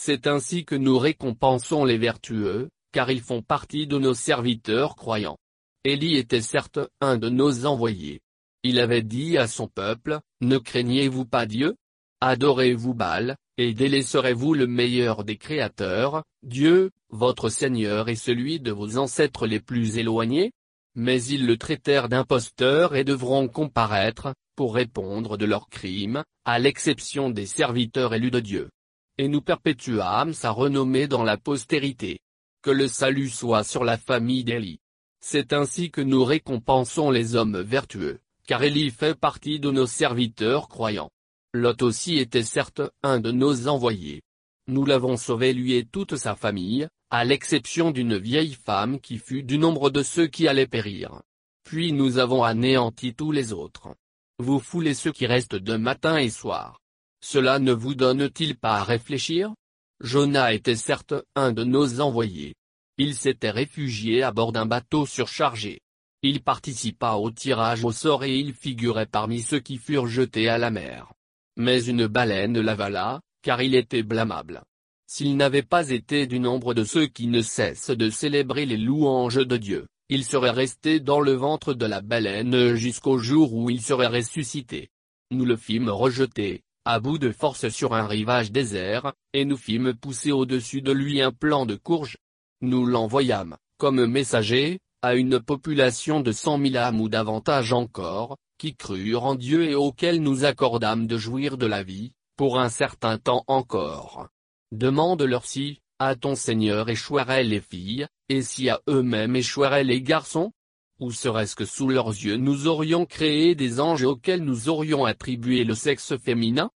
C'est 0.00 0.28
ainsi 0.28 0.64
que 0.64 0.76
nous 0.76 0.96
récompensons 0.96 1.84
les 1.84 1.98
vertueux, 1.98 2.70
car 2.92 3.10
ils 3.10 3.20
font 3.20 3.42
partie 3.42 3.88
de 3.88 3.98
nos 3.98 4.14
serviteurs 4.14 4.94
croyants. 4.94 5.38
Élie 5.82 6.16
était 6.16 6.40
certes 6.40 6.78
un 7.00 7.18
de 7.18 7.28
nos 7.28 7.66
envoyés. 7.66 8.20
Il 8.62 8.78
avait 8.78 9.02
dit 9.02 9.36
à 9.38 9.48
son 9.48 9.66
peuple, 9.66 10.20
Ne 10.40 10.58
craignez-vous 10.58 11.24
pas 11.24 11.46
Dieu? 11.46 11.74
Adorez-vous 12.20 12.94
Baal, 12.94 13.36
et 13.56 13.74
délaisserez-vous 13.74 14.54
le 14.54 14.68
meilleur 14.68 15.24
des 15.24 15.36
créateurs, 15.36 16.22
Dieu, 16.44 16.92
votre 17.10 17.48
Seigneur 17.48 18.08
et 18.08 18.14
celui 18.14 18.60
de 18.60 18.70
vos 18.70 18.98
ancêtres 18.98 19.48
les 19.48 19.60
plus 19.60 19.98
éloignés? 19.98 20.52
Mais 20.94 21.20
ils 21.24 21.44
le 21.44 21.56
traitèrent 21.56 22.08
d'imposteur 22.08 22.94
et 22.94 23.02
devront 23.02 23.48
comparaître, 23.48 24.32
pour 24.54 24.76
répondre 24.76 25.36
de 25.36 25.44
leurs 25.44 25.68
crimes, 25.68 26.22
à 26.44 26.60
l'exception 26.60 27.30
des 27.30 27.46
serviteurs 27.46 28.14
élus 28.14 28.30
de 28.30 28.40
Dieu. 28.40 28.70
Et 29.18 29.28
nous 29.28 29.40
perpétuâmes 29.40 30.32
sa 30.32 30.50
renommée 30.50 31.08
dans 31.08 31.24
la 31.24 31.36
postérité. 31.36 32.20
Que 32.62 32.70
le 32.70 32.88
salut 32.88 33.28
soit 33.28 33.64
sur 33.64 33.84
la 33.84 33.98
famille 33.98 34.44
d'Élie. 34.44 34.80
C'est 35.20 35.52
ainsi 35.52 35.90
que 35.90 36.00
nous 36.00 36.24
récompensons 36.24 37.10
les 37.10 37.34
hommes 37.34 37.60
vertueux, 37.60 38.20
car 38.46 38.62
Élie 38.62 38.90
fait 38.90 39.18
partie 39.18 39.58
de 39.58 39.70
nos 39.70 39.86
serviteurs 39.86 40.68
croyants. 40.68 41.10
Lot 41.52 41.82
aussi 41.82 42.18
était 42.18 42.42
certes 42.42 42.82
un 43.02 43.18
de 43.18 43.32
nos 43.32 43.68
envoyés. 43.68 44.22
Nous 44.68 44.84
l'avons 44.84 45.16
sauvé 45.16 45.52
lui 45.52 45.74
et 45.74 45.84
toute 45.84 46.16
sa 46.16 46.36
famille, 46.36 46.88
à 47.10 47.24
l'exception 47.24 47.90
d'une 47.90 48.18
vieille 48.18 48.54
femme 48.54 49.00
qui 49.00 49.18
fut 49.18 49.42
du 49.42 49.58
nombre 49.58 49.90
de 49.90 50.02
ceux 50.02 50.26
qui 50.26 50.46
allaient 50.46 50.66
périr. 50.66 51.22
Puis 51.64 51.92
nous 51.92 52.18
avons 52.18 52.44
anéanti 52.44 53.14
tous 53.14 53.32
les 53.32 53.52
autres. 53.52 53.94
Vous 54.38 54.60
foulez 54.60 54.94
ceux 54.94 55.10
qui 55.10 55.26
restent 55.26 55.56
de 55.56 55.76
matin 55.76 56.18
et 56.18 56.30
soir. 56.30 56.80
Cela 57.20 57.58
ne 57.58 57.72
vous 57.72 57.94
donne-t-il 57.94 58.56
pas 58.56 58.76
à 58.76 58.84
réfléchir? 58.84 59.52
Jonah 60.00 60.52
était 60.52 60.76
certes 60.76 61.14
un 61.34 61.52
de 61.52 61.64
nos 61.64 62.00
envoyés. 62.00 62.54
Il 62.96 63.14
s'était 63.14 63.50
réfugié 63.50 64.22
à 64.22 64.32
bord 64.32 64.52
d'un 64.52 64.66
bateau 64.66 65.06
surchargé. 65.06 65.80
Il 66.22 66.42
participa 66.42 67.12
au 67.12 67.30
tirage 67.30 67.84
au 67.84 67.92
sort 67.92 68.24
et 68.24 68.36
il 68.36 68.52
figurait 68.52 69.06
parmi 69.06 69.40
ceux 69.40 69.60
qui 69.60 69.78
furent 69.78 70.06
jetés 70.06 70.48
à 70.48 70.58
la 70.58 70.70
mer. 70.70 71.12
Mais 71.56 71.84
une 71.84 72.06
baleine 72.06 72.60
l'avala, 72.60 73.20
car 73.42 73.62
il 73.62 73.74
était 73.74 74.02
blâmable. 74.02 74.62
S'il 75.06 75.36
n'avait 75.36 75.62
pas 75.62 75.90
été 75.90 76.26
du 76.26 76.38
nombre 76.38 76.74
de 76.74 76.84
ceux 76.84 77.06
qui 77.06 77.28
ne 77.28 77.40
cessent 77.40 77.90
de 77.90 78.10
célébrer 78.10 78.66
les 78.66 78.76
louanges 78.76 79.46
de 79.46 79.56
Dieu, 79.56 79.86
il 80.08 80.24
serait 80.24 80.50
resté 80.50 81.00
dans 81.00 81.20
le 81.20 81.32
ventre 81.32 81.74
de 81.74 81.86
la 81.86 82.00
baleine 82.00 82.74
jusqu'au 82.74 83.18
jour 83.18 83.54
où 83.54 83.70
il 83.70 83.80
serait 83.80 84.06
ressuscité. 84.06 84.90
Nous 85.30 85.44
le 85.44 85.56
fîmes 85.56 85.88
rejeter, 85.88 86.62
à 86.90 87.00
bout 87.00 87.18
de 87.18 87.32
force 87.32 87.68
sur 87.68 87.92
un 87.92 88.06
rivage 88.06 88.50
désert, 88.50 89.12
et 89.34 89.44
nous 89.44 89.58
fîmes 89.58 89.92
pousser 89.92 90.32
au-dessus 90.32 90.80
de 90.80 90.90
lui 90.90 91.20
un 91.20 91.32
plant 91.32 91.66
de 91.66 91.74
courge. 91.74 92.16
Nous 92.62 92.86
l'envoyâmes, 92.86 93.58
comme 93.76 94.06
messager, 94.06 94.80
à 95.02 95.14
une 95.14 95.38
population 95.38 96.22
de 96.22 96.32
cent 96.32 96.56
mille 96.56 96.78
âmes 96.78 97.02
ou 97.02 97.10
davantage 97.10 97.74
encore, 97.74 98.38
qui 98.56 98.74
crurent 98.74 99.24
en 99.24 99.34
Dieu 99.34 99.64
et 99.64 99.74
auxquels 99.74 100.22
nous 100.22 100.46
accordâmes 100.46 101.06
de 101.06 101.18
jouir 101.18 101.58
de 101.58 101.66
la 101.66 101.82
vie, 101.82 102.12
pour 102.38 102.58
un 102.58 102.70
certain 102.70 103.18
temps 103.18 103.44
encore. 103.48 104.28
Demande-leur 104.72 105.44
si, 105.44 105.82
à 105.98 106.16
ton 106.16 106.36
Seigneur 106.36 106.88
échoueraient 106.88 107.44
les 107.44 107.60
filles, 107.60 108.06
et 108.30 108.40
si 108.40 108.70
à 108.70 108.80
eux-mêmes 108.88 109.36
échoueraient 109.36 109.84
les 109.84 110.00
garçons? 110.00 110.52
Ou 111.00 111.12
serait-ce 111.12 111.54
que 111.54 111.66
sous 111.66 111.90
leurs 111.90 112.08
yeux 112.08 112.38
nous 112.38 112.66
aurions 112.66 113.04
créé 113.04 113.54
des 113.54 113.78
anges 113.78 114.04
auxquels 114.04 114.42
nous 114.42 114.70
aurions 114.70 115.04
attribué 115.04 115.64
le 115.64 115.74
sexe 115.74 116.16
féminin? 116.16 116.70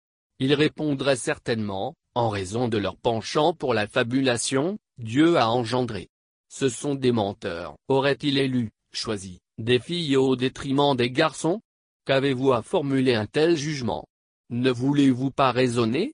Ils 0.43 0.55
répondraient 0.55 1.17
certainement, 1.17 1.93
en 2.15 2.29
raison 2.29 2.67
de 2.67 2.79
leur 2.79 2.97
penchant 2.97 3.53
pour 3.53 3.75
la 3.75 3.85
fabulation, 3.85 4.79
Dieu 4.97 5.37
a 5.37 5.51
engendré. 5.51 6.09
Ce 6.49 6.67
sont 6.67 6.95
des 6.95 7.11
menteurs. 7.11 7.75
Aurait-il 7.87 8.39
élu, 8.39 8.71
choisi, 8.91 9.37
des 9.59 9.77
filles 9.77 10.17
au 10.17 10.35
détriment 10.35 10.95
des 10.95 11.11
garçons? 11.11 11.61
Qu'avez-vous 12.07 12.53
à 12.53 12.63
formuler 12.63 13.13
un 13.13 13.27
tel 13.27 13.55
jugement? 13.55 14.07
Ne 14.49 14.71
voulez-vous 14.71 15.29
pas 15.29 15.51
raisonner? 15.51 16.11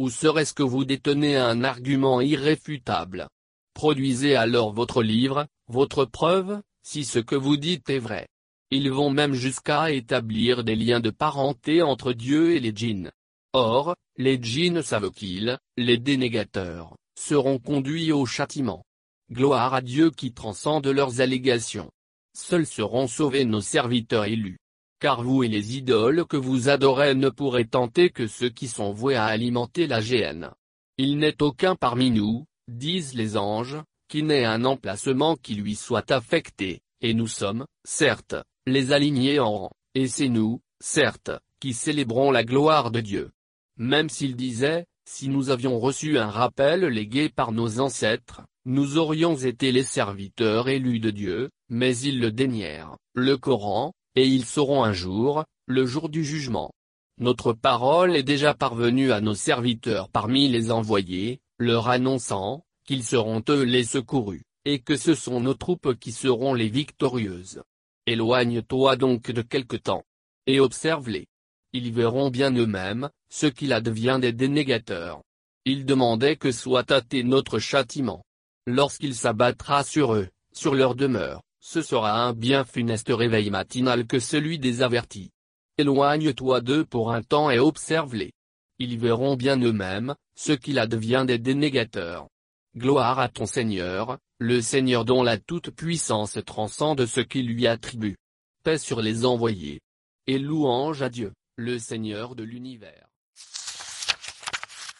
Ou 0.00 0.10
serait-ce 0.10 0.54
que 0.54 0.64
vous 0.64 0.84
détenez 0.84 1.36
un 1.36 1.62
argument 1.62 2.20
irréfutable? 2.20 3.28
Produisez 3.74 4.34
alors 4.34 4.72
votre 4.72 5.04
livre, 5.04 5.46
votre 5.68 6.04
preuve, 6.04 6.60
si 6.82 7.04
ce 7.04 7.20
que 7.20 7.36
vous 7.36 7.56
dites 7.56 7.88
est 7.90 8.00
vrai. 8.00 8.26
Ils 8.72 8.90
vont 8.90 9.10
même 9.10 9.34
jusqu'à 9.34 9.92
établir 9.92 10.64
des 10.64 10.74
liens 10.74 10.98
de 10.98 11.10
parenté 11.10 11.80
entre 11.80 12.12
Dieu 12.12 12.56
et 12.56 12.58
les 12.58 12.72
djinns. 12.74 13.12
Or, 13.58 13.96
les 14.16 14.40
djinns 14.40 14.82
savent 14.82 15.10
qu'ils, 15.10 15.58
les 15.76 15.98
dénégateurs, 15.98 16.96
seront 17.18 17.58
conduits 17.58 18.12
au 18.12 18.24
châtiment. 18.24 18.84
Gloire 19.32 19.74
à 19.74 19.80
Dieu 19.80 20.10
qui 20.10 20.32
transcende 20.32 20.86
leurs 20.86 21.20
allégations. 21.20 21.90
Seuls 22.36 22.66
seront 22.66 23.08
sauvés 23.08 23.44
nos 23.44 23.60
serviteurs 23.60 24.26
élus 24.26 24.58
car 25.00 25.22
vous 25.22 25.44
et 25.44 25.48
les 25.48 25.76
idoles 25.76 26.24
que 26.26 26.36
vous 26.36 26.68
adorez 26.68 27.14
ne 27.14 27.28
pourraient 27.28 27.64
tenter 27.64 28.10
que 28.10 28.26
ceux 28.26 28.48
qui 28.48 28.68
sont 28.68 28.92
voués 28.92 29.14
à 29.14 29.26
alimenter 29.26 29.86
la 29.86 30.00
géhenne. 30.00 30.50
Il 30.96 31.18
n'est 31.18 31.42
aucun 31.42 31.76
parmi 31.76 32.10
nous, 32.10 32.46
disent 32.66 33.14
les 33.14 33.36
anges, 33.36 33.78
qui 34.08 34.22
n'ait 34.22 34.44
un 34.44 34.64
emplacement 34.64 35.36
qui 35.36 35.54
lui 35.54 35.76
soit 35.76 36.10
affecté, 36.10 36.80
et 37.00 37.14
nous 37.14 37.28
sommes, 37.28 37.66
certes, 37.84 38.34
les 38.66 38.92
alignés 38.92 39.38
en 39.38 39.52
rang, 39.52 39.70
et 39.94 40.08
c'est 40.08 40.28
nous, 40.28 40.60
certes, 40.80 41.30
qui 41.60 41.74
célébrons 41.74 42.30
la 42.30 42.44
gloire 42.44 42.90
de 42.90 43.00
Dieu. 43.00 43.30
Même 43.78 44.08
s'il 44.08 44.34
disait, 44.34 44.86
si 45.08 45.28
nous 45.28 45.50
avions 45.50 45.78
reçu 45.78 46.18
un 46.18 46.28
rappel 46.28 46.80
légué 46.84 47.28
par 47.28 47.52
nos 47.52 47.80
ancêtres, 47.80 48.42
nous 48.64 48.98
aurions 48.98 49.36
été 49.36 49.72
les 49.72 49.84
serviteurs 49.84 50.68
élus 50.68 51.00
de 51.00 51.10
Dieu, 51.10 51.50
mais 51.70 51.96
ils 51.96 52.20
le 52.20 52.30
dénièrent. 52.30 52.96
Le 53.14 53.36
Coran, 53.36 53.92
et 54.16 54.26
ils 54.26 54.44
sauront 54.44 54.82
un 54.82 54.92
jour, 54.92 55.44
le 55.66 55.86
jour 55.86 56.08
du 56.08 56.24
jugement. 56.24 56.72
Notre 57.20 57.52
parole 57.52 58.16
est 58.16 58.22
déjà 58.22 58.52
parvenue 58.52 59.12
à 59.12 59.20
nos 59.20 59.34
serviteurs 59.34 60.08
parmi 60.08 60.48
les 60.48 60.70
envoyés, 60.70 61.40
leur 61.58 61.88
annonçant, 61.88 62.64
qu'ils 62.84 63.04
seront 63.04 63.42
eux 63.48 63.62
les 63.62 63.84
secourus, 63.84 64.42
et 64.64 64.80
que 64.80 64.96
ce 64.96 65.14
sont 65.14 65.40
nos 65.40 65.54
troupes 65.54 65.94
qui 65.98 66.12
seront 66.12 66.52
les 66.52 66.68
victorieuses. 66.68 67.62
Éloigne-toi 68.06 68.96
donc 68.96 69.30
de 69.30 69.42
quelque 69.42 69.76
temps. 69.76 70.04
Et 70.46 70.60
observe-les. 70.60 71.26
Ils 71.72 71.92
verront 71.92 72.30
bien 72.30 72.50
eux-mêmes, 72.54 73.10
ce 73.30 73.46
qu'il 73.46 73.72
advient 73.72 74.18
des 74.20 74.32
dénégateurs. 74.32 75.22
Ils 75.64 75.84
demandaient 75.84 76.36
que 76.36 76.52
soit 76.52 76.84
tâté 76.84 77.22
notre 77.24 77.58
châtiment. 77.58 78.24
Lorsqu'il 78.66 79.14
s'abattra 79.14 79.84
sur 79.84 80.14
eux, 80.14 80.28
sur 80.52 80.74
leur 80.74 80.94
demeure, 80.94 81.42
ce 81.60 81.82
sera 81.82 82.22
un 82.22 82.32
bien 82.32 82.64
funeste 82.64 83.10
réveil 83.10 83.50
matinal 83.50 84.06
que 84.06 84.18
celui 84.18 84.58
des 84.58 84.82
avertis. 84.82 85.30
Éloigne-toi 85.76 86.60
d'eux 86.60 86.84
pour 86.84 87.12
un 87.12 87.22
temps 87.22 87.50
et 87.50 87.58
observe-les. 87.58 88.32
Ils 88.78 88.98
verront 88.98 89.36
bien 89.36 89.58
eux-mêmes, 89.60 90.14
ce 90.36 90.52
qu'il 90.52 90.78
advient 90.78 91.24
des 91.26 91.38
dénégateurs. 91.38 92.28
Gloire 92.76 93.18
à 93.18 93.28
ton 93.28 93.46
Seigneur, 93.46 94.18
le 94.38 94.60
Seigneur 94.60 95.04
dont 95.04 95.22
la 95.22 95.38
toute-puissance 95.38 96.38
transcende 96.46 97.06
ce 97.06 97.20
qu'il 97.20 97.48
lui 97.48 97.66
attribue. 97.66 98.16
Paix 98.62 98.78
sur 98.78 99.00
les 99.00 99.24
envoyés. 99.24 99.80
Et 100.26 100.38
louange 100.38 101.02
à 101.02 101.08
Dieu, 101.08 101.32
le 101.56 101.78
Seigneur 101.78 102.36
de 102.36 102.44
l'univers. 102.44 103.07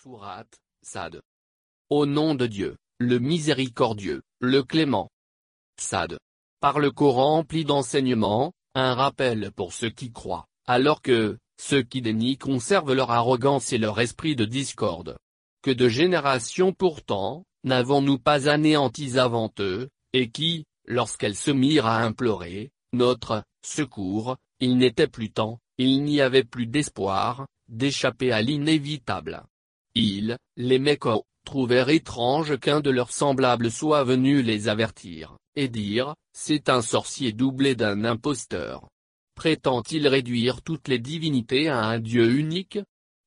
Sourate, 0.03 0.59
Sad. 0.83 1.21
Au 1.91 2.07
nom 2.07 2.35
de 2.35 2.47
Dieu, 2.47 2.77
le 2.99 3.19
miséricordieux, 3.19 4.23
le 4.41 4.63
clément. 4.63 5.11
Sad 5.79 6.19
par 6.61 6.81
le 6.81 6.91
Coran 6.91 7.39
empli 7.39 7.65
d'enseignements, 7.65 8.53
un 8.75 8.95
rappel 8.95 9.53
pour 9.55 9.73
ceux 9.73 9.91
qui 9.91 10.11
croient, 10.11 10.47
alors 10.67 11.03
que, 11.03 11.39
ceux 11.61 11.83
qui 11.83 12.03
dénient 12.03 12.37
conservent 12.37 12.95
leur 12.95 13.11
arrogance 13.11 13.73
et 13.73 13.79
leur 13.79 14.01
esprit 14.01 14.37
de 14.37 14.45
discorde. 14.45 15.17
Que 15.63 15.71
de 15.71 15.89
générations 15.89 16.73
pourtant, 16.73 17.45
n'avons-nous 17.65 18.19
pas 18.19 18.49
anéantis 18.49 19.19
avant 19.19 19.53
eux, 19.61 19.89
et 20.13 20.31
qui, 20.31 20.65
lorsqu'elles 20.85 21.37
se 21.37 21.51
mirent 21.51 21.87
à 21.87 22.03
implorer, 22.03 22.71
notre, 22.93 23.45
secours, 23.63 24.37
il 24.61 24.79
n'était 24.79 25.09
plus 25.09 25.31
temps, 25.31 25.61
il 25.79 26.03
n'y 26.03 26.21
avait 26.21 26.45
plus 26.45 26.67
d'espoir, 26.67 27.47
d'échapper 27.69 28.33
à 28.33 28.43
l'inévitable. 28.43 29.45
Ils, 29.95 30.37
les 30.57 30.79
mécots, 30.79 31.25
trouvèrent 31.45 31.89
étrange 31.89 32.59
qu'un 32.59 32.81
de 32.81 32.91
leurs 32.91 33.13
semblables 33.13 33.71
soit 33.71 34.05
venu 34.05 34.43
les 34.43 34.69
avertir 34.69 35.37
et 35.57 35.69
dire, 35.69 36.15
c'est 36.33 36.69
un 36.69 36.83
sorcier 36.83 37.33
doublé 37.33 37.75
d'un 37.75 38.05
imposteur. 38.05 38.89
Prétend-il 39.35 40.07
réduire 40.07 40.63
toutes 40.63 40.89
les 40.89 40.99
divinités 40.99 41.69
à 41.69 41.81
un 41.85 41.99
Dieu 41.99 42.31
unique? 42.37 42.79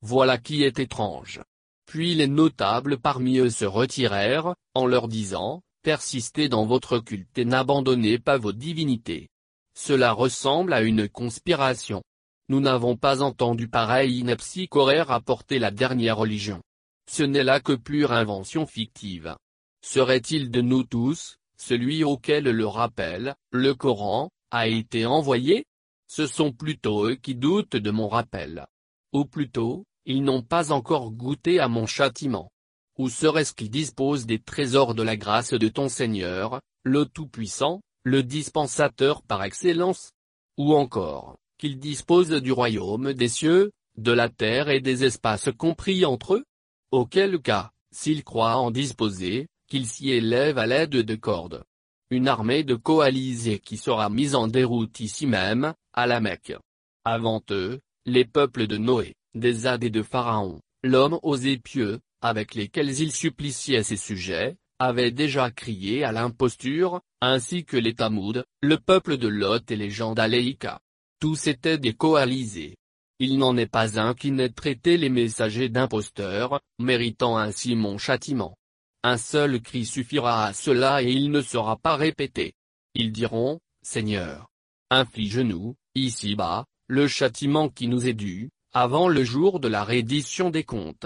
Voilà 0.01 0.37
qui 0.37 0.63
est 0.63 0.79
étrange. 0.79 1.41
Puis 1.85 2.15
les 2.15 2.27
notables 2.27 2.97
parmi 2.97 3.39
eux 3.39 3.49
se 3.49 3.65
retirèrent, 3.65 4.55
en 4.75 4.85
leur 4.85 5.07
disant, 5.07 5.61
Persistez 5.83 6.47
dans 6.47 6.65
votre 6.65 6.99
culte 6.99 7.37
et 7.37 7.45
n'abandonnez 7.45 8.19
pas 8.19 8.37
vos 8.37 8.53
divinités. 8.53 9.29
Cela 9.75 10.13
ressemble 10.13 10.73
à 10.73 10.81
une 10.83 11.09
conspiration. 11.09 12.03
Nous 12.51 12.59
n'avons 12.59 12.97
pas 12.97 13.21
entendu 13.21 13.69
pareil 13.69 14.19
ineptie 14.19 14.67
qu'aurait 14.67 15.03
rapporté 15.03 15.57
la 15.57 15.71
dernière 15.71 16.17
religion. 16.17 16.61
Ce 17.09 17.23
n'est 17.23 17.45
là 17.45 17.61
que 17.61 17.71
pure 17.71 18.11
invention 18.11 18.65
fictive. 18.65 19.37
Serait-il 19.81 20.51
de 20.51 20.59
nous 20.59 20.83
tous, 20.83 21.37
celui 21.55 22.03
auquel 22.03 22.43
le 22.43 22.67
rappel, 22.67 23.35
le 23.51 23.73
Coran, 23.73 24.31
a 24.51 24.67
été 24.67 25.05
envoyé? 25.05 25.63
Ce 26.07 26.27
sont 26.27 26.51
plutôt 26.51 27.05
eux 27.05 27.15
qui 27.15 27.35
doutent 27.35 27.77
de 27.77 27.89
mon 27.89 28.09
rappel. 28.09 28.65
Ou 29.13 29.23
plutôt, 29.23 29.85
ils 30.05 30.21
n'ont 30.21 30.43
pas 30.43 30.73
encore 30.73 31.11
goûté 31.11 31.61
à 31.61 31.69
mon 31.69 31.85
châtiment. 31.85 32.51
Ou 32.97 33.07
serait-ce 33.07 33.53
qu'ils 33.53 33.69
disposent 33.69 34.25
des 34.25 34.39
trésors 34.39 34.93
de 34.93 35.03
la 35.03 35.15
grâce 35.15 35.53
de 35.53 35.69
ton 35.69 35.87
Seigneur, 35.87 36.59
le 36.83 37.05
Tout-Puissant, 37.05 37.79
le 38.03 38.23
dispensateur 38.23 39.21
par 39.21 39.41
excellence? 39.41 40.11
Ou 40.57 40.75
encore, 40.75 41.37
qu'ils 41.61 41.77
disposent 41.77 42.29
du 42.29 42.51
royaume 42.51 43.13
des 43.13 43.27
cieux, 43.27 43.71
de 43.95 44.11
la 44.11 44.29
terre 44.29 44.69
et 44.69 44.81
des 44.81 45.03
espaces 45.03 45.49
compris 45.55 46.05
entre 46.05 46.33
eux 46.33 46.43
Auquel 46.89 47.39
cas, 47.39 47.71
s'ils 47.93 48.23
croient 48.23 48.57
en 48.57 48.71
disposer, 48.71 49.47
qu'ils 49.69 49.85
s'y 49.85 50.09
élèvent 50.09 50.57
à 50.57 50.65
l'aide 50.65 50.89
de 50.89 51.15
cordes. 51.15 51.63
Une 52.09 52.27
armée 52.27 52.63
de 52.63 52.73
coalisés 52.75 53.59
qui 53.59 53.77
sera 53.77 54.09
mise 54.09 54.33
en 54.33 54.47
déroute 54.47 54.99
ici 54.99 55.27
même, 55.27 55.75
à 55.93 56.07
la 56.07 56.19
Mecque. 56.19 56.57
Avant 57.05 57.43
eux, 57.51 57.79
les 58.05 58.25
peuples 58.25 58.65
de 58.65 58.77
Noé, 58.77 59.13
des 59.35 59.67
Hades 59.67 59.83
et 59.83 59.89
de 59.91 60.01
Pharaon, 60.01 60.59
l'homme 60.83 61.19
aux 61.21 61.37
pieux, 61.63 61.99
avec 62.21 62.55
lesquels 62.55 62.99
il 62.99 63.11
suppliciait 63.11 63.83
ses 63.83 63.97
sujets, 63.97 64.57
avaient 64.79 65.11
déjà 65.11 65.51
crié 65.51 66.03
à 66.03 66.11
l'imposture, 66.11 67.01
ainsi 67.21 67.65
que 67.65 67.77
les 67.77 67.93
Tamouds, 67.93 68.43
le 68.61 68.77
peuple 68.77 69.17
de 69.17 69.27
Lot 69.27 69.69
et 69.69 69.75
les 69.75 69.91
gens 69.91 70.15
d'Aléïka. 70.15 70.81
Tous 71.21 71.45
étaient 71.45 71.77
des 71.77 71.93
coalisés. 71.93 72.77
Il 73.19 73.37
n'en 73.37 73.55
est 73.55 73.67
pas 73.67 73.99
un 73.99 74.15
qui 74.15 74.31
n'ait 74.31 74.49
traité 74.49 74.97
les 74.97 75.09
messagers 75.09 75.69
d'imposteurs, 75.69 76.59
méritant 76.79 77.37
ainsi 77.37 77.75
mon 77.75 77.99
châtiment. 77.99 78.57
Un 79.03 79.17
seul 79.17 79.61
cri 79.61 79.85
suffira 79.85 80.45
à 80.45 80.53
cela 80.53 81.03
et 81.03 81.11
il 81.11 81.29
ne 81.29 81.41
sera 81.41 81.77
pas 81.77 81.95
répété. 81.95 82.53
Ils 82.95 83.11
diront, 83.11 83.59
Seigneur, 83.83 84.47
inflige-nous, 84.89 85.75
ici-bas, 85.93 86.65
le 86.87 87.07
châtiment 87.07 87.69
qui 87.69 87.87
nous 87.87 88.07
est 88.07 88.13
dû, 88.13 88.49
avant 88.73 89.07
le 89.07 89.23
jour 89.23 89.59
de 89.59 89.67
la 89.67 89.83
reddition 89.83 90.49
des 90.49 90.63
comptes. 90.63 91.05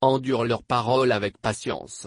Endure 0.00 0.44
leurs 0.44 0.62
paroles 0.62 1.10
avec 1.10 1.38
patience. 1.38 2.06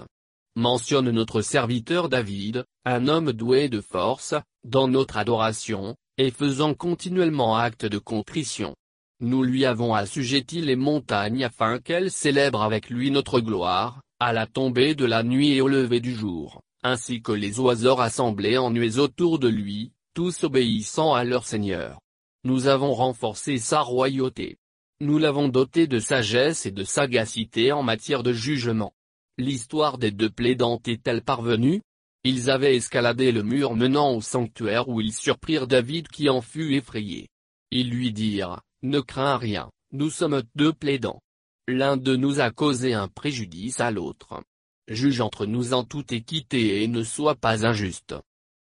Mentionne 0.56 1.12
notre 1.12 1.42
serviteur 1.42 2.08
David, 2.08 2.64
un 2.86 3.10
homme 3.10 3.34
doué 3.34 3.68
de 3.68 3.82
force, 3.82 4.34
dans 4.64 4.88
notre 4.88 5.18
adoration, 5.18 5.98
et 6.20 6.32
faisant 6.32 6.74
continuellement 6.74 7.56
acte 7.56 7.86
de 7.86 7.98
contrition. 7.98 8.76
Nous 9.22 9.42
lui 9.42 9.66
avons 9.66 9.94
assujetti 9.94 10.60
les 10.60 10.76
montagnes 10.76 11.46
afin 11.46 11.80
qu'elles 11.80 12.12
célèbrent 12.12 12.62
avec 12.62 12.90
lui 12.90 13.10
notre 13.10 13.40
gloire, 13.40 14.02
à 14.20 14.34
la 14.34 14.46
tombée 14.46 14.96
de 14.96 15.06
la 15.06 15.24
nuit 15.24 15.54
et 15.54 15.62
au 15.62 15.70
lever 15.70 16.02
du 16.02 16.14
jour, 16.14 16.62
ainsi 16.84 17.22
que 17.22 17.32
les 17.32 17.62
oiseaux 17.62 17.96
rassemblés 17.96 18.58
en 18.58 18.70
nuées 18.70 19.00
autour 19.00 19.40
de 19.40 19.48
lui, 19.48 19.94
tous 20.14 20.44
obéissant 20.44 21.14
à 21.14 21.24
leur 21.24 21.46
Seigneur. 21.48 22.02
Nous 22.44 22.68
avons 22.68 22.94
renforcé 22.94 23.58
sa 23.58 23.80
royauté. 23.80 24.58
Nous 25.00 25.20
l'avons 25.20 25.48
doté 25.48 25.88
de 25.88 26.00
sagesse 26.00 26.66
et 26.66 26.72
de 26.72 26.84
sagacité 26.84 27.72
en 27.72 27.82
matière 27.82 28.24
de 28.24 28.34
jugement. 28.34 28.92
L'histoire 29.38 29.98
des 29.98 30.12
deux 30.12 30.30
plaidantes 30.30 30.90
est-elle 30.90 31.22
parvenue? 31.22 31.82
Ils 32.24 32.50
avaient 32.50 32.76
escaladé 32.76 33.32
le 33.32 33.44
mur 33.44 33.76
menant 33.76 34.16
au 34.16 34.22
sanctuaire 34.22 34.90
où 34.90 35.00
ils 35.00 35.14
surprirent 35.14 35.68
David 35.68 36.08
qui 36.10 36.30
en 36.30 36.42
fut 36.42 36.74
effrayé. 36.76 37.30
Ils 37.72 37.90
lui 37.90 38.12
dirent, 38.12 38.60
ne 38.82 39.00
crains 39.00 39.38
rien, 39.38 39.70
nous 39.92 40.10
sommes 40.10 40.44
deux 40.56 40.74
plaidants. 40.74 41.22
L'un 41.68 41.98
de 41.98 42.16
nous 42.16 42.40
a 42.40 42.52
causé 42.52 42.94
un 42.94 43.08
préjudice 43.08 43.80
à 43.80 43.92
l'autre. 43.92 44.42
Juge 44.88 45.22
entre 45.22 45.46
nous 45.46 45.74
en 45.74 45.84
toute 45.84 46.12
équité 46.12 46.82
et 46.84 46.88
ne 46.88 47.04
sois 47.04 47.36
pas 47.36 47.66
injuste. 47.66 48.16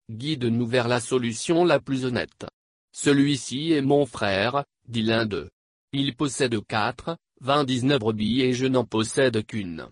Guide-nous 0.09 0.67
vers 0.67 0.87
la 0.87 0.99
solution 0.99 1.65
la 1.65 1.79
plus 1.79 2.05
honnête. 2.05 2.45
Celui-ci 2.91 3.73
est 3.73 3.81
mon 3.81 4.05
frère, 4.05 4.63
dit 4.87 5.01
l'un 5.01 5.25
d'eux. 5.25 5.49
Il 5.91 6.15
possède 6.15 6.59
quatre, 6.65 7.17
vingt-dix-neuf 7.41 7.99
brebis 7.99 8.41
et 8.41 8.53
je 8.53 8.67
n'en 8.67 8.85
possède 8.85 9.45
qu'une. 9.45 9.87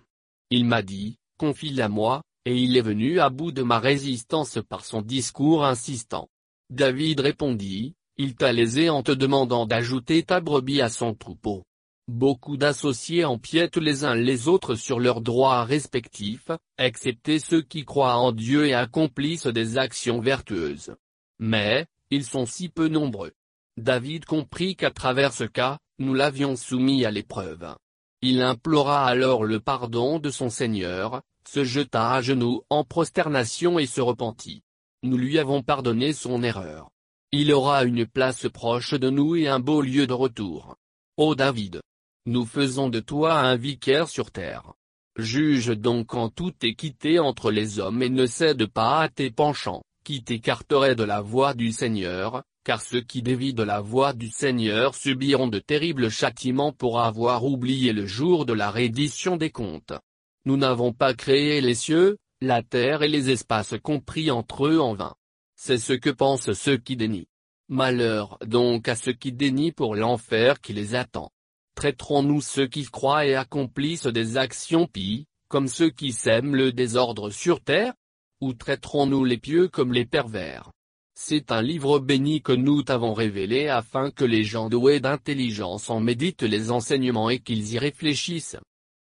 Il 0.51 0.65
m'a 0.65 0.81
dit, 0.81 1.17
confie-la 1.37 1.89
moi, 1.89 2.21
et 2.47 2.55
il 2.55 2.77
est 2.77 2.81
venu 2.81 3.19
à 3.19 3.29
bout 3.29 3.51
de 3.51 3.61
ma 3.61 3.77
résistance 3.77 4.59
par 4.69 4.85
son 4.85 5.01
discours 5.01 5.65
insistant. 5.65 6.29
David 6.69 7.19
répondit, 7.19 7.93
il 8.15 8.35
t'a 8.35 8.53
lésé 8.53 8.89
en 8.89 9.03
te 9.03 9.11
demandant 9.11 9.65
d'ajouter 9.65 10.23
ta 10.23 10.39
brebis 10.39 10.79
à 10.79 10.87
son 10.87 11.13
troupeau. 11.13 11.65
Beaucoup 12.07 12.55
d'associés 12.55 13.25
empiètent 13.25 13.75
les 13.75 14.05
uns 14.05 14.15
les 14.15 14.47
autres 14.47 14.75
sur 14.75 15.01
leurs 15.01 15.19
droits 15.19 15.65
respectifs, 15.65 16.49
excepté 16.77 17.39
ceux 17.39 17.61
qui 17.61 17.83
croient 17.83 18.15
en 18.15 18.31
Dieu 18.31 18.65
et 18.65 18.73
accomplissent 18.73 19.47
des 19.47 19.77
actions 19.77 20.21
vertueuses. 20.21 20.95
Mais, 21.39 21.85
ils 22.11 22.23
sont 22.23 22.45
si 22.45 22.69
peu 22.69 22.87
nombreux. 22.87 23.33
David 23.75 24.23
comprit 24.23 24.77
qu'à 24.77 24.91
travers 24.91 25.33
ce 25.33 25.43
cas, 25.43 25.79
nous 25.99 26.13
l'avions 26.13 26.55
soumis 26.55 27.03
à 27.03 27.11
l'épreuve. 27.11 27.75
Il 28.21 28.41
implora 28.41 29.05
alors 29.05 29.43
le 29.43 29.59
pardon 29.59 30.19
de 30.19 30.31
son 30.31 30.49
Seigneur, 30.49 31.21
se 31.47 31.63
jeta 31.63 32.13
à 32.13 32.21
genoux 32.21 32.63
en 32.69 32.83
prosternation 32.83 33.77
et 33.77 33.85
se 33.85 34.01
repentit. 34.01 34.63
Nous 35.03 35.17
lui 35.17 35.37
avons 35.37 35.61
pardonné 35.61 36.13
son 36.13 36.41
erreur. 36.41 36.89
Il 37.31 37.53
aura 37.53 37.83
une 37.83 38.07
place 38.07 38.47
proche 38.49 38.93
de 38.93 39.09
nous 39.09 39.35
et 39.35 39.47
un 39.47 39.59
beau 39.59 39.81
lieu 39.81 40.07
de 40.07 40.13
retour. 40.13 40.75
Ô 41.17 41.35
David! 41.35 41.81
Nous 42.25 42.45
faisons 42.45 42.89
de 42.89 42.99
toi 42.99 43.39
un 43.39 43.55
vicaire 43.55 44.09
sur 44.09 44.31
terre. 44.31 44.73
Juge 45.17 45.67
donc 45.67 46.13
en 46.13 46.29
toute 46.29 46.63
équité 46.63 47.19
entre 47.19 47.51
les 47.51 47.79
hommes 47.79 48.01
et 48.01 48.09
ne 48.09 48.25
cède 48.25 48.65
pas 48.65 49.01
à 49.01 49.09
tes 49.09 49.31
penchants, 49.31 49.83
qui 50.03 50.23
t'écarteraient 50.23 50.95
de 50.95 51.03
la 51.03 51.21
voie 51.21 51.53
du 51.53 51.71
Seigneur, 51.71 52.43
car 52.67 52.81
ceux 52.81 52.99
qui 52.99 53.21
dévient 53.21 53.53
de 53.53 53.63
la 53.63 53.79
voie 53.79 54.11
du 54.11 54.27
Seigneur 54.27 54.93
subiront 54.93 55.47
de 55.47 55.57
terribles 55.57 56.09
châtiments 56.09 56.73
pour 56.73 56.99
avoir 56.99 57.45
oublié 57.45 57.93
le 57.93 58.05
jour 58.05 58.45
de 58.45 58.51
la 58.51 58.69
reddition 58.71 59.37
des 59.37 59.51
comptes. 59.51 59.93
Nous 60.43 60.57
n'avons 60.57 60.91
pas 60.91 61.13
créé 61.13 61.61
les 61.61 61.75
cieux, 61.75 62.17
la 62.41 62.63
terre 62.63 63.03
et 63.03 63.07
les 63.07 63.29
espaces 63.29 63.75
compris 63.81 64.31
entre 64.31 64.67
eux 64.67 64.81
en 64.81 64.95
vain. 64.95 65.15
C'est 65.55 65.77
ce 65.77 65.93
que 65.93 66.09
pensent 66.09 66.51
ceux 66.51 66.75
qui 66.75 66.97
dénient. 66.97 67.29
Malheur 67.69 68.37
donc 68.45 68.89
à 68.89 68.97
ceux 68.97 69.13
qui 69.13 69.31
dénient 69.31 69.71
pour 69.71 69.95
l'enfer 69.95 70.59
qui 70.59 70.73
les 70.73 70.93
attend. 70.93 71.31
Traiterons-nous 71.75 72.41
ceux 72.41 72.67
qui 72.67 72.83
croient 72.83 73.25
et 73.25 73.35
accomplissent 73.35 74.07
des 74.07 74.35
actions 74.35 74.87
pies, 74.87 75.25
comme 75.47 75.69
ceux 75.69 75.89
qui 75.89 76.11
sèment 76.11 76.53
le 76.53 76.73
désordre 76.73 77.29
sur 77.29 77.61
terre? 77.61 77.93
Ou 78.41 78.51
traiterons-nous 78.51 79.23
les 79.23 79.37
pieux 79.37 79.69
comme 79.69 79.93
les 79.93 80.05
pervers? 80.05 80.73
C'est 81.19 81.51
un 81.51 81.63
livre 81.63 81.97
béni 81.97 82.43
que 82.43 82.51
nous 82.51 82.83
t'avons 82.83 83.15
révélé 83.15 83.69
afin 83.69 84.11
que 84.11 84.23
les 84.23 84.43
gens 84.43 84.69
doués 84.69 84.99
d'intelligence 84.99 85.89
en 85.89 85.99
méditent 85.99 86.43
les 86.43 86.69
enseignements 86.69 87.31
et 87.31 87.39
qu'ils 87.39 87.73
y 87.73 87.79
réfléchissent. 87.79 88.55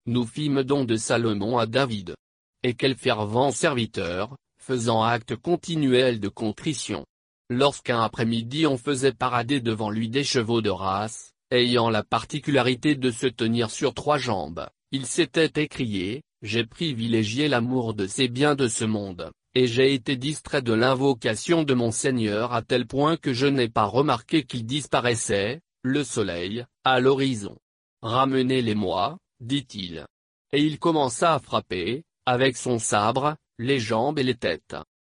Nous 0.05 0.25
fîmes 0.25 0.63
don 0.63 0.85
de 0.85 0.95
Salomon 0.95 1.57
à 1.57 1.65
David. 1.65 2.15
Et 2.63 2.73
quel 2.73 2.95
fervent 2.95 3.51
serviteur, 3.51 4.37
faisant 4.57 5.03
acte 5.03 5.35
continuel 5.35 6.21
de 6.21 6.29
contrition. 6.29 7.05
Lorsqu'un 7.49 7.99
après-midi 7.99 8.65
on 8.65 8.77
faisait 8.77 9.11
parader 9.11 9.59
devant 9.59 9.89
lui 9.89 10.07
des 10.07 10.23
chevaux 10.23 10.61
de 10.61 10.69
race, 10.69 11.33
ayant 11.51 11.89
la 11.89 12.01
particularité 12.01 12.95
de 12.95 13.11
se 13.11 13.27
tenir 13.27 13.69
sur 13.69 13.93
trois 13.93 14.17
jambes, 14.17 14.65
il 14.93 15.05
s'était 15.05 15.61
écrié, 15.61 16.21
j'ai 16.41 16.65
privilégié 16.65 17.49
l'amour 17.49 17.93
de 17.93 18.07
ces 18.07 18.29
biens 18.29 18.55
de 18.55 18.69
ce 18.69 18.85
monde, 18.85 19.31
et 19.55 19.67
j'ai 19.67 19.93
été 19.93 20.17
distrait 20.17 20.61
de 20.61 20.73
l'invocation 20.73 21.63
de 21.63 21.73
mon 21.73 21.91
Seigneur 21.91 22.53
à 22.53 22.61
tel 22.61 22.85
point 22.85 23.15
que 23.15 23.33
je 23.33 23.47
n'ai 23.47 23.69
pas 23.69 23.85
remarqué 23.85 24.43
qu'il 24.43 24.65
disparaissait, 24.65 25.61
le 25.81 26.03
soleil, 26.03 26.65
à 26.83 26.99
l'horizon. 26.99 27.57
Ramenez-les-moi, 28.01 29.17
dit-il. 29.39 30.05
Et 30.51 30.61
il 30.61 30.77
commença 30.77 31.33
à 31.33 31.39
frapper, 31.39 32.03
avec 32.25 32.57
son 32.57 32.79
sabre, 32.79 33.35
les 33.57 33.79
jambes 33.79 34.19
et 34.19 34.23
les 34.23 34.35
têtes. 34.35 34.75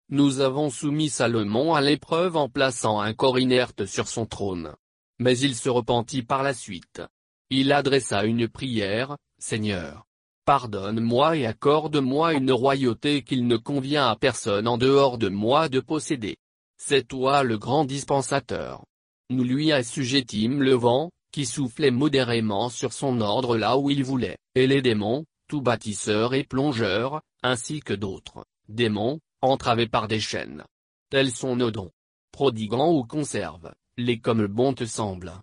Nous 0.10 0.40
avons 0.40 0.70
soumis 0.70 1.10
Salomon 1.10 1.74
à 1.74 1.82
l'épreuve 1.82 2.38
en 2.38 2.48
plaçant 2.48 3.00
un 3.00 3.14
corps 3.14 3.40
inerte 3.40 3.86
sur 3.86 4.08
son 4.08 4.26
trône. 4.26 4.74
Mais 5.20 5.38
il 5.38 5.56
se 5.56 5.70
repentit 5.70 6.22
par 6.22 6.44
la 6.44 6.54
suite. 6.54 7.02
Il 7.50 7.72
adressa 7.72 8.24
une 8.24 8.48
prière, 8.48 9.18
Seigneur. 9.40 10.07
Pardonne-moi 10.48 11.36
et 11.36 11.46
accorde-moi 11.46 12.34
une 12.34 12.54
royauté 12.54 13.22
qu'il 13.22 13.48
ne 13.48 13.58
convient 13.58 14.08
à 14.08 14.16
personne 14.16 14.66
en 14.66 14.78
dehors 14.78 15.18
de 15.18 15.28
moi 15.28 15.68
de 15.68 15.82
posséder. 15.82 16.38
C'est 16.78 17.06
toi 17.06 17.44
le 17.44 17.58
grand 17.58 17.84
dispensateur. 17.84 18.86
Nous 19.30 19.44
lui 19.44 19.74
assujettîmes 19.74 20.64
le 20.64 20.74
vent, 20.74 21.12
qui 21.34 21.46
soufflait 21.46 21.92
modérément 21.92 22.70
sur 22.70 22.94
son 22.94 23.20
ordre 23.20 23.58
là 23.58 23.78
où 23.78 23.90
il 23.90 24.06
voulait, 24.06 24.38
et 24.56 24.68
les 24.68 24.82
démons, 24.82 25.26
tout 25.50 25.60
bâtisseurs 25.60 26.34
et 26.34 26.46
plongeurs, 26.46 27.20
ainsi 27.44 27.82
que 27.82 27.94
d'autres, 27.94 28.46
démons, 28.70 29.20
entravés 29.42 29.90
par 29.90 30.08
des 30.08 30.22
chaînes. 30.22 30.64
Tels 31.10 31.32
sont 31.32 31.58
nos 31.58 31.72
dons. 31.72 31.92
Prodiguant 32.32 32.94
ou 32.94 33.04
conserve, 33.04 33.74
les 33.98 34.22
comme 34.22 34.48
bon 34.48 34.74
te 34.74 34.86
semble. 34.86 35.34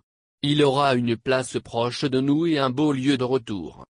Il 0.41 0.63
aura 0.63 0.95
une 0.95 1.15
place 1.15 1.59
proche 1.63 2.05
de 2.05 2.21
nous 2.21 2.47
et 2.47 2.57
un 2.57 2.71
beau 2.71 2.91
lieu 2.91 3.19
de 3.19 3.23
retour. 3.23 3.85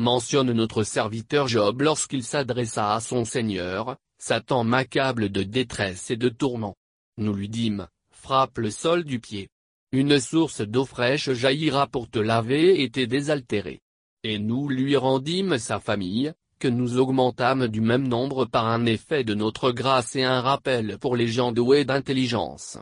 Mentionne 0.00 0.52
notre 0.52 0.82
serviteur 0.82 1.46
Job 1.46 1.82
lorsqu'il 1.82 2.24
s'adressa 2.24 2.94
à 2.94 3.00
son 3.00 3.26
Seigneur, 3.26 3.98
Satan 4.16 4.64
m'accable 4.64 5.28
de 5.28 5.42
détresse 5.42 6.10
et 6.10 6.16
de 6.16 6.30
tourment. 6.30 6.74
Nous 7.18 7.34
lui 7.34 7.50
dîmes, 7.50 7.86
frappe 8.10 8.56
le 8.56 8.70
sol 8.70 9.04
du 9.04 9.20
pied. 9.20 9.50
Une 9.92 10.18
source 10.18 10.62
d'eau 10.62 10.86
fraîche 10.86 11.30
jaillira 11.32 11.86
pour 11.86 12.08
te 12.08 12.18
laver 12.18 12.82
et 12.82 12.88
te 12.88 13.04
désaltérer. 13.04 13.80
Et 14.22 14.38
nous 14.38 14.70
lui 14.70 14.96
rendîmes 14.96 15.58
sa 15.58 15.78
famille, 15.80 16.32
que 16.58 16.68
nous 16.68 16.96
augmentâmes 16.96 17.68
du 17.68 17.82
même 17.82 18.08
nombre 18.08 18.46
par 18.46 18.68
un 18.68 18.86
effet 18.86 19.22
de 19.22 19.34
notre 19.34 19.70
grâce 19.70 20.16
et 20.16 20.24
un 20.24 20.40
rappel 20.40 20.96
pour 20.98 21.14
les 21.14 21.28
gens 21.28 21.52
doués 21.52 21.84
d'intelligence. 21.84 22.78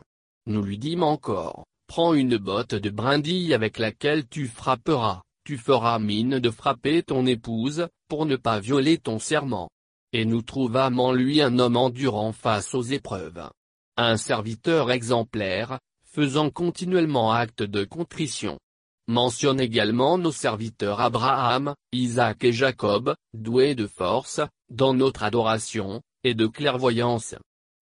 Nous 0.46 0.62
lui 0.62 0.78
dîmes 0.78 1.02
encore, 1.02 1.66
prends 1.88 2.14
une 2.14 2.36
botte 2.36 2.76
de 2.76 2.90
brindille 2.90 3.54
avec 3.54 3.78
laquelle 3.78 4.28
tu 4.28 4.46
frapperas, 4.46 5.22
tu 5.49 5.57
feras 5.57 5.99
mine 5.99 6.40
de 6.40 6.51
frapper 6.51 7.03
ton 7.03 7.24
épouse, 7.24 7.88
pour 8.07 8.26
ne 8.26 8.36
pas 8.36 8.61
violer 8.61 8.99
ton 8.99 9.18
serment. 9.18 9.70
Et 10.12 10.26
nous 10.26 10.42
trouvâmes 10.42 11.01
en 11.01 11.11
lui 11.11 11.40
un 11.40 11.59
homme 11.59 11.78
endurant 11.78 12.32
face 12.32 12.74
aux 12.74 12.82
épreuves. 12.82 13.49
Un 13.96 14.18
serviteur 14.18 14.90
exemplaire, 14.90 15.78
faisant 16.05 16.51
continuellement 16.51 17.32
acte 17.32 17.62
de 17.62 17.84
contrition. 17.84 18.59
Mentionne 19.07 19.59
également 19.59 20.18
nos 20.18 20.32
serviteurs 20.32 21.01
Abraham, 21.01 21.74
Isaac 21.92 22.44
et 22.44 22.53
Jacob, 22.53 23.14
doués 23.32 23.74
de 23.74 23.86
force, 23.86 24.42
dans 24.68 24.92
notre 24.92 25.22
adoration, 25.22 26.03
et 26.24 26.34
de 26.34 26.46
clairvoyance. 26.46 27.36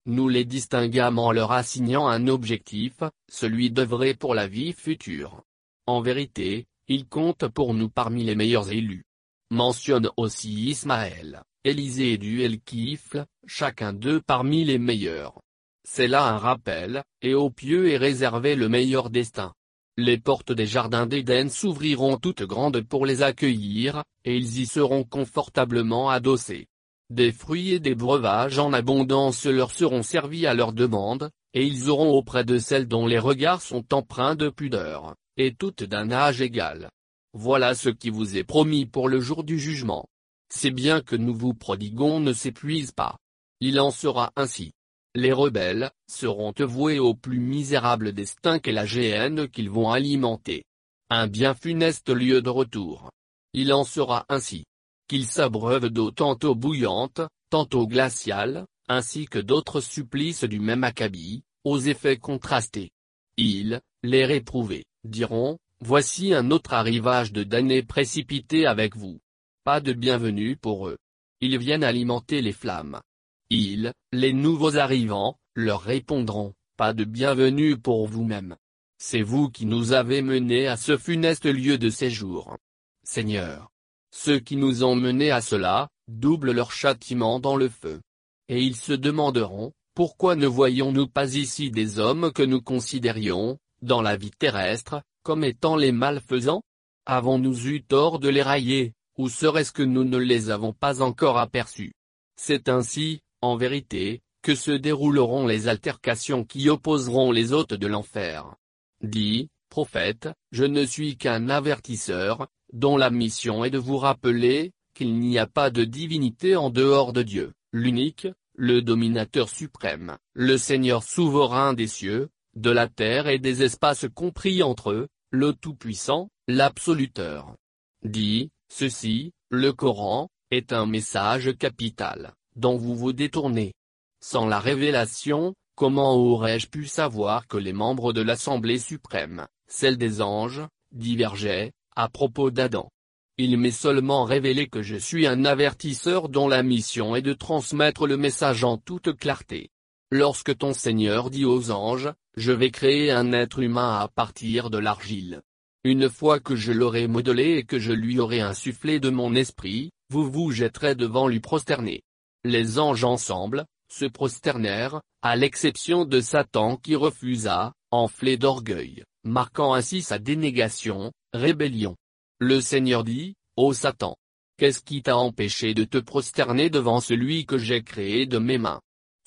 Nous 0.05 0.29
les 0.29 0.45
distinguâmes 0.45 1.19
en 1.19 1.33
leur 1.33 1.51
assignant 1.51 2.07
un 2.07 2.27
objectif, 2.27 3.03
celui 3.29 3.71
d'œuvrer 3.71 4.13
pour 4.13 4.35
la 4.35 4.47
vie 4.47 4.71
future. 4.71 5.41
En 5.85 5.99
vérité, 5.99 6.65
ils 6.87 7.05
comptent 7.05 7.47
pour 7.47 7.73
nous 7.73 7.89
parmi 7.89 8.23
les 8.23 8.35
meilleurs 8.35 8.71
élus. 8.71 9.05
Mentionne 9.49 10.09
aussi 10.17 10.51
Ismaël, 10.69 11.41
Élisée 11.63 12.13
et 12.13 12.17
Duel 12.17 12.59
Kifl, 12.61 13.25
chacun 13.45 13.93
d'eux 13.93 14.21
parmi 14.25 14.63
les 14.63 14.77
meilleurs. 14.77 15.39
C'est 15.87 16.07
là 16.07 16.27
un 16.27 16.37
rappel, 16.37 17.03
et 17.21 17.33
aux 17.33 17.49
pieux 17.49 17.89
est 17.89 17.97
réservé 17.97 18.55
le 18.55 18.69
meilleur 18.69 19.09
destin. 19.09 19.53
Les 19.97 20.17
portes 20.17 20.51
des 20.51 20.65
jardins 20.65 21.07
d'Éden 21.07 21.49
s'ouvriront 21.49 22.17
toutes 22.17 22.43
grandes 22.43 22.81
pour 22.81 23.05
les 23.05 23.23
accueillir, 23.23 24.03
et 24.25 24.35
ils 24.35 24.59
y 24.59 24.65
seront 24.65 25.03
confortablement 25.03 26.09
adossés. 26.09 26.67
Des 27.09 27.31
fruits 27.31 27.71
et 27.71 27.79
des 27.79 27.95
breuvages 27.95 28.59
en 28.59 28.73
abondance 28.73 29.45
leur 29.45 29.71
seront 29.71 30.03
servis 30.03 30.45
à 30.45 30.53
leur 30.53 30.73
demande, 30.73 31.31
et 31.53 31.65
ils 31.65 31.89
auront 31.89 32.11
auprès 32.11 32.43
de 32.43 32.57
celles 32.59 32.87
dont 32.87 33.07
les 33.07 33.17
regards 33.17 33.61
sont 33.61 33.93
empreints 33.93 34.35
de 34.35 34.49
pudeur, 34.49 35.15
et 35.37 35.53
toutes 35.53 35.83
d'un 35.83 36.11
âge 36.11 36.41
égal. 36.41 36.89
Voilà 37.33 37.75
ce 37.75 37.89
qui 37.89 38.09
vous 38.09 38.37
est 38.37 38.43
promis 38.43 38.85
pour 38.85 39.07
le 39.07 39.19
jour 39.19 39.43
du 39.43 39.59
jugement. 39.59 40.07
C'est 40.49 40.71
bien 40.71 41.01
que 41.01 41.15
nous 41.15 41.35
vous 41.35 41.53
prodiguons 41.53 42.19
ne 42.19 42.33
s'épuise 42.33 42.91
pas. 42.91 43.17
Il 43.59 43.79
en 43.79 43.91
sera 43.91 44.31
ainsi. 44.35 44.71
Les 45.15 45.33
rebelles, 45.33 45.91
seront 46.07 46.53
voués 46.59 46.99
au 46.99 47.15
plus 47.15 47.39
misérable 47.39 48.13
destin 48.13 48.59
qu'est 48.59 48.71
la 48.71 48.85
géhenne 48.85 49.47
qu'ils 49.47 49.69
vont 49.69 49.91
alimenter. 49.91 50.63
Un 51.09 51.27
bien 51.27 51.53
funeste 51.53 52.09
lieu 52.09 52.41
de 52.41 52.49
retour. 52.49 53.11
Il 53.53 53.73
en 53.73 53.83
sera 53.83 54.25
ainsi. 54.29 54.65
Qu'ils 55.07 55.25
s'abreuvent 55.25 55.89
d'eau 55.89 56.11
tantôt 56.11 56.53
bouillante, 56.53 57.21
tantôt 57.49 57.87
glaciale, 57.87 58.65
ainsi 58.89 59.25
que 59.25 59.39
d'autres 59.39 59.81
supplices 59.81 60.43
du 60.43 60.59
même 60.59 60.83
acabit, 60.83 61.43
aux 61.63 61.79
effets 61.79 62.17
contrastés. 62.17 62.91
Ils, 63.37 63.81
les 64.03 64.25
réprouvés, 64.25 64.85
diront, 65.03 65.57
voici 65.81 66.33
un 66.33 66.51
autre 66.51 66.73
arrivage 66.73 67.31
de 67.31 67.43
damnés 67.43 67.83
précipité 67.83 68.65
avec 68.65 68.95
vous. 68.95 69.19
Pas 69.63 69.81
de 69.81 69.93
bienvenue 69.93 70.55
pour 70.55 70.87
eux. 70.87 70.97
Ils 71.41 71.57
viennent 71.57 71.83
alimenter 71.83 72.41
les 72.41 72.53
flammes. 72.53 73.01
Ils, 73.49 73.93
les 74.11 74.33
nouveaux 74.33 74.77
arrivants, 74.77 75.37
leur 75.55 75.81
répondront, 75.81 76.53
pas 76.77 76.93
de 76.93 77.03
bienvenue 77.03 77.77
pour 77.77 78.07
vous-même. 78.07 78.55
C'est 78.97 79.21
vous 79.21 79.49
qui 79.49 79.65
nous 79.65 79.93
avez 79.93 80.21
menés 80.21 80.67
à 80.67 80.77
ce 80.77 80.97
funeste 80.97 81.45
lieu 81.45 81.77
de 81.77 81.89
séjour. 81.89 82.57
Seigneur. 83.03 83.69
Ceux 84.11 84.39
qui 84.39 84.55
nous 84.55 84.83
ont 84.83 84.95
menés 84.95 85.31
à 85.31 85.41
cela, 85.41 85.89
doublent 86.07 86.51
leur 86.51 86.71
châtiment 86.71 87.39
dans 87.39 87.55
le 87.55 87.69
feu. 87.69 88.01
Et 88.49 88.61
ils 88.63 88.75
se 88.75 88.93
demanderont, 88.93 89.73
pourquoi 89.93 90.35
ne 90.35 90.47
voyons-nous 90.47 91.07
pas 91.07 91.35
ici 91.35 91.71
des 91.71 91.99
hommes 91.99 92.31
que 92.31 92.43
nous 92.43 92.61
considérions, 92.61 93.57
dans 93.87 94.03
la 94.03 94.15
vie 94.15 94.31
terrestre, 94.31 95.01
comme 95.23 95.43
étant 95.43 95.75
les 95.75 95.91
malfaisants? 95.91 96.61
Avons-nous 97.07 97.67
eu 97.67 97.81
tort 97.81 98.19
de 98.19 98.29
les 98.29 98.43
railler, 98.43 98.93
ou 99.17 99.29
serait-ce 99.29 99.71
que 99.71 99.81
nous 99.81 100.03
ne 100.03 100.17
les 100.17 100.51
avons 100.51 100.73
pas 100.73 101.01
encore 101.01 101.39
aperçus? 101.39 101.93
C'est 102.35 102.69
ainsi, 102.69 103.21
en 103.41 103.55
vérité, 103.55 104.21
que 104.43 104.53
se 104.53 104.71
dérouleront 104.71 105.47
les 105.47 105.67
altercations 105.67 106.43
qui 106.43 106.69
opposeront 106.69 107.31
les 107.31 107.53
hôtes 107.53 107.73
de 107.73 107.87
l'enfer. 107.87 108.55
Dis, 109.01 109.49
prophète, 109.69 110.29
je 110.51 110.65
ne 110.65 110.85
suis 110.85 111.17
qu'un 111.17 111.49
avertisseur, 111.49 112.47
dont 112.71 112.97
la 112.97 113.09
mission 113.09 113.65
est 113.65 113.69
de 113.69 113.77
vous 113.77 113.97
rappeler, 113.97 114.71
qu'il 114.93 115.17
n'y 115.17 115.37
a 115.37 115.47
pas 115.47 115.69
de 115.69 115.83
divinité 115.83 116.55
en 116.55 116.69
dehors 116.69 117.13
de 117.13 117.23
Dieu, 117.23 117.53
l'unique, 117.71 118.27
le 118.55 118.81
dominateur 118.81 119.49
suprême, 119.49 120.17
le 120.33 120.57
Seigneur 120.57 121.03
souverain 121.03 121.73
des 121.73 121.87
cieux, 121.87 122.29
de 122.57 122.71
la 122.71 122.87
terre 122.87 123.27
et 123.27 123.37
des 123.37 123.61
espaces 123.61 124.07
compris 124.13 124.63
entre 124.63 124.89
eux, 124.91 125.07
le 125.29 125.53
Tout-Puissant, 125.53 126.29
l'Absoluteur. 126.47 127.55
Dis, 128.03 128.49
ceci, 128.67 129.31
le 129.49 129.73
Coran, 129.73 130.29
est 130.49 130.73
un 130.73 130.87
message 130.87 131.55
capital 131.57 132.33
dont 132.55 132.75
vous 132.75 132.95
vous 132.95 133.13
détournez. 133.13 133.73
Sans 134.21 134.47
la 134.47 134.59
révélation, 134.59 135.53
comment 135.75 136.15
aurais-je 136.15 136.67
pu 136.67 136.87
savoir 136.87 137.47
que 137.47 137.57
les 137.57 137.73
membres 137.73 138.11
de 138.11 138.21
l'Assemblée 138.21 138.79
suprême, 138.79 139.45
celle 139.67 139.97
des 139.97 140.21
anges, 140.21 140.63
divergeaient, 140.91 141.73
à 141.95 142.09
propos 142.09 142.49
d'Adam? 142.49 142.89
Il 143.37 143.55
m'est 143.57 143.69
seulement 143.69 144.23
révélé 144.23 144.67
que 144.67 144.81
je 144.81 144.95
suis 144.95 145.27
un 145.27 145.45
avertisseur 145.45 146.27
dont 146.27 146.47
la 146.47 146.63
mission 146.63 147.15
est 147.15 147.21
de 147.21 147.33
transmettre 147.33 148.07
le 148.07 148.17
message 148.17 148.63
en 148.63 148.77
toute 148.77 149.15
clarté. 149.15 149.69
Lorsque 150.11 150.57
ton 150.57 150.73
Seigneur 150.73 151.29
dit 151.29 151.43
aux 151.43 151.69
anges, 151.69 152.13
je 152.37 152.53
vais 152.53 152.71
créer 152.71 153.11
un 153.11 153.33
être 153.33 153.59
humain 153.59 153.99
à 153.99 154.07
partir 154.07 154.69
de 154.69 154.77
l'argile. 154.77 155.41
Une 155.83 156.09
fois 156.09 156.39
que 156.39 156.55
je 156.55 156.71
l'aurai 156.71 157.07
modelé 157.07 157.57
et 157.57 157.63
que 157.63 157.77
je 157.77 157.91
lui 157.91 158.17
aurai 158.19 158.39
insufflé 158.39 159.01
de 159.01 159.09
mon 159.09 159.35
esprit, 159.35 159.91
vous 160.09 160.31
vous 160.31 160.51
jetterez 160.51 160.95
devant 160.95 161.27
lui 161.27 161.41
prosterner. 161.41 162.03
Les 162.45 162.79
anges 162.79 163.03
ensemble, 163.03 163.65
se 163.91 164.05
prosternèrent, 164.05 165.01
à 165.21 165.35
l'exception 165.35 166.05
de 166.05 166.21
Satan 166.21 166.77
qui 166.77 166.95
refusa, 166.95 167.73
enflé 167.91 168.37
d'orgueil, 168.37 169.03
marquant 169.25 169.73
ainsi 169.73 170.01
sa 170.01 170.19
dénégation, 170.19 171.11
rébellion. 171.33 171.97
Le 172.39 172.61
Seigneur 172.61 173.03
dit, 173.03 173.35
Ô 173.57 173.73
Satan! 173.73 174.15
Qu'est-ce 174.57 174.81
qui 174.81 175.01
t'a 175.03 175.17
empêché 175.17 175.73
de 175.73 175.83
te 175.83 175.97
prosterner 175.97 176.69
devant 176.69 177.01
celui 177.01 177.45
que 177.45 177.57
j'ai 177.57 177.83
créé 177.83 178.25
de 178.25 178.37
mes 178.37 178.57
mains? 178.57 178.79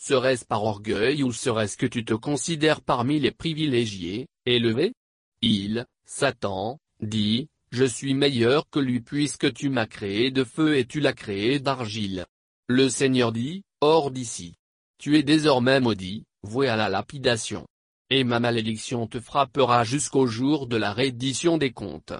Serait-ce 0.02 0.46
par 0.46 0.64
orgueil 0.64 1.22
ou 1.22 1.30
serait-ce 1.30 1.76
que 1.76 1.84
tu 1.84 2.06
te 2.06 2.14
considères 2.14 2.80
parmi 2.80 3.20
les 3.20 3.32
privilégiés, 3.32 4.28
élevés 4.46 4.94
Il, 5.42 5.84
Satan, 6.06 6.78
dit, 7.02 7.48
Je 7.70 7.84
suis 7.84 8.14
meilleur 8.14 8.64
que 8.70 8.78
lui 8.78 9.00
puisque 9.00 9.52
tu 9.52 9.68
m'as 9.68 9.84
créé 9.84 10.30
de 10.30 10.42
feu 10.42 10.78
et 10.78 10.86
tu 10.86 11.00
l'as 11.00 11.12
créé 11.12 11.60
d'argile. 11.60 12.24
Le 12.66 12.88
Seigneur 12.88 13.30
dit, 13.30 13.62
hors 13.82 14.10
d'ici. 14.10 14.54
Tu 14.96 15.18
es 15.18 15.22
désormais 15.22 15.80
maudit, 15.80 16.24
voué 16.42 16.68
à 16.68 16.76
la 16.76 16.88
lapidation. 16.88 17.66
Et 18.08 18.24
ma 18.24 18.40
malédiction 18.40 19.06
te 19.06 19.20
frappera 19.20 19.84
jusqu'au 19.84 20.26
jour 20.26 20.66
de 20.66 20.78
la 20.78 20.94
reddition 20.94 21.58
des 21.58 21.72
comptes. 21.72 22.14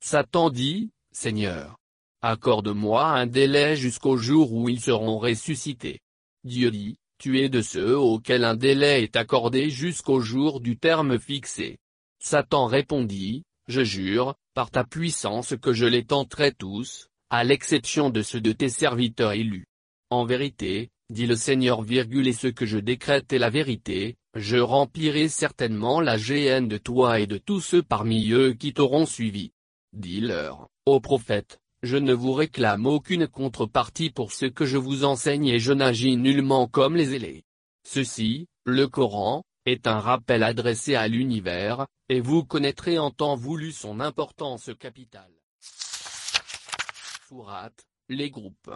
Satan 0.00 0.48
dit, 0.48 0.88
Seigneur. 1.12 1.76
Accorde-moi 2.22 3.04
un 3.04 3.26
délai 3.26 3.76
jusqu'au 3.76 4.16
jour 4.16 4.54
où 4.54 4.70
ils 4.70 4.80
seront 4.80 5.18
ressuscités. 5.18 6.00
Dieu 6.42 6.70
dit, 6.70 6.96
tu 7.18 7.40
es 7.40 7.48
de 7.48 7.62
ceux 7.62 7.96
auxquels 7.96 8.44
un 8.44 8.56
délai 8.56 9.02
est 9.02 9.16
accordé 9.16 9.70
jusqu'au 9.70 10.20
jour 10.20 10.60
du 10.60 10.76
terme 10.76 11.18
fixé. 11.18 11.78
Satan 12.18 12.66
répondit, 12.66 13.44
Je 13.68 13.82
jure, 13.82 14.34
par 14.54 14.70
ta 14.70 14.84
puissance 14.84 15.54
que 15.60 15.72
je 15.72 15.86
les 15.86 16.04
tenterai 16.04 16.52
tous, 16.52 17.08
à 17.30 17.44
l'exception 17.44 18.10
de 18.10 18.22
ceux 18.22 18.40
de 18.40 18.52
tes 18.52 18.68
serviteurs 18.68 19.32
élus. 19.32 19.66
En 20.10 20.24
vérité, 20.24 20.90
dit 21.10 21.26
le 21.26 21.36
Seigneur, 21.36 21.84
et 21.90 22.32
ce 22.32 22.46
que 22.48 22.66
je 22.66 22.78
décrète 22.78 23.32
est 23.32 23.38
la 23.38 23.50
vérité, 23.50 24.16
je 24.34 24.56
remplirai 24.56 25.28
certainement 25.28 26.00
la 26.00 26.16
géhenne 26.16 26.68
de 26.68 26.78
toi 26.78 27.20
et 27.20 27.26
de 27.26 27.38
tous 27.38 27.60
ceux 27.60 27.82
parmi 27.82 28.30
eux 28.30 28.52
qui 28.52 28.72
t'auront 28.72 29.06
suivi. 29.06 29.52
Dis-leur, 29.92 30.68
ô 30.84 31.00
prophète, 31.00 31.58
je 31.86 31.96
ne 31.96 32.12
vous 32.12 32.32
réclame 32.32 32.86
aucune 32.86 33.26
contrepartie 33.26 34.10
pour 34.10 34.32
ce 34.32 34.46
que 34.46 34.66
je 34.66 34.76
vous 34.76 35.04
enseigne 35.04 35.46
et 35.46 35.58
je 35.58 35.72
n'agis 35.72 36.16
nullement 36.16 36.66
comme 36.66 36.96
les 36.96 37.14
ailés. 37.14 37.44
Ceci, 37.84 38.46
le 38.64 38.88
Coran, 38.88 39.44
est 39.64 39.86
un 39.86 39.98
rappel 39.98 40.42
adressé 40.42 40.94
à 40.94 41.08
l'univers, 41.08 41.86
et 42.08 42.20
vous 42.20 42.44
connaîtrez 42.44 42.98
en 42.98 43.10
temps 43.10 43.34
voulu 43.34 43.72
son 43.72 44.00
importance 44.00 44.70
capitale. 44.78 45.32
Fourat, 45.60 47.72
les 48.08 48.30
groupes. 48.30 48.70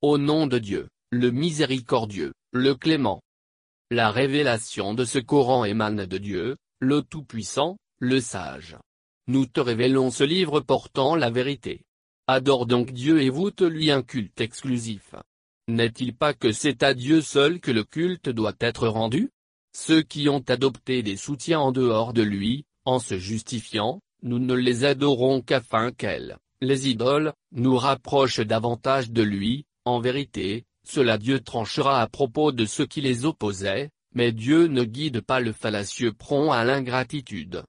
Au 0.00 0.16
nom 0.16 0.46
de 0.46 0.58
Dieu, 0.58 0.88
le 1.10 1.30
miséricordieux, 1.30 2.32
le 2.52 2.74
clément. 2.74 3.22
La 3.90 4.10
révélation 4.10 4.94
de 4.94 5.04
ce 5.04 5.18
Coran 5.18 5.64
émane 5.64 6.06
de 6.06 6.18
Dieu, 6.18 6.56
le 6.80 7.02
Tout-Puissant, 7.02 7.76
le 7.98 8.20
Sage. 8.20 8.76
Nous 9.26 9.46
te 9.46 9.60
révélons 9.60 10.10
ce 10.10 10.24
livre 10.24 10.60
portant 10.60 11.16
la 11.16 11.30
vérité. 11.30 11.82
Adore 12.28 12.66
donc 12.66 12.90
Dieu 12.90 13.22
et 13.22 13.30
voûte-lui 13.30 13.92
un 13.92 14.02
culte 14.02 14.40
exclusif. 14.40 15.14
N'est-il 15.68 16.12
pas 16.12 16.34
que 16.34 16.50
c'est 16.50 16.82
à 16.82 16.92
Dieu 16.92 17.20
seul 17.20 17.60
que 17.60 17.70
le 17.70 17.84
culte 17.84 18.28
doit 18.28 18.56
être 18.58 18.88
rendu? 18.88 19.30
Ceux 19.72 20.02
qui 20.02 20.28
ont 20.28 20.42
adopté 20.48 21.04
des 21.04 21.16
soutiens 21.16 21.60
en 21.60 21.70
dehors 21.70 22.12
de 22.12 22.22
lui, 22.22 22.64
en 22.84 22.98
se 22.98 23.16
justifiant, 23.16 24.00
nous 24.24 24.40
ne 24.40 24.54
les 24.54 24.84
adorons 24.84 25.40
qu'afin 25.40 25.92
qu'elles, 25.92 26.36
les 26.60 26.88
idoles, 26.88 27.32
nous 27.52 27.76
rapprochent 27.76 28.40
davantage 28.40 29.12
de 29.12 29.22
lui, 29.22 29.64
en 29.84 30.00
vérité, 30.00 30.64
cela 30.84 31.18
Dieu 31.18 31.38
tranchera 31.38 32.02
à 32.02 32.08
propos 32.08 32.50
de 32.50 32.64
ceux 32.64 32.86
qui 32.86 33.02
les 33.02 33.24
opposaient, 33.24 33.90
mais 34.16 34.32
Dieu 34.32 34.66
ne 34.66 34.82
guide 34.82 35.20
pas 35.20 35.38
le 35.38 35.52
fallacieux 35.52 36.12
prompt 36.12 36.50
à 36.50 36.64
l'ingratitude. 36.64 37.62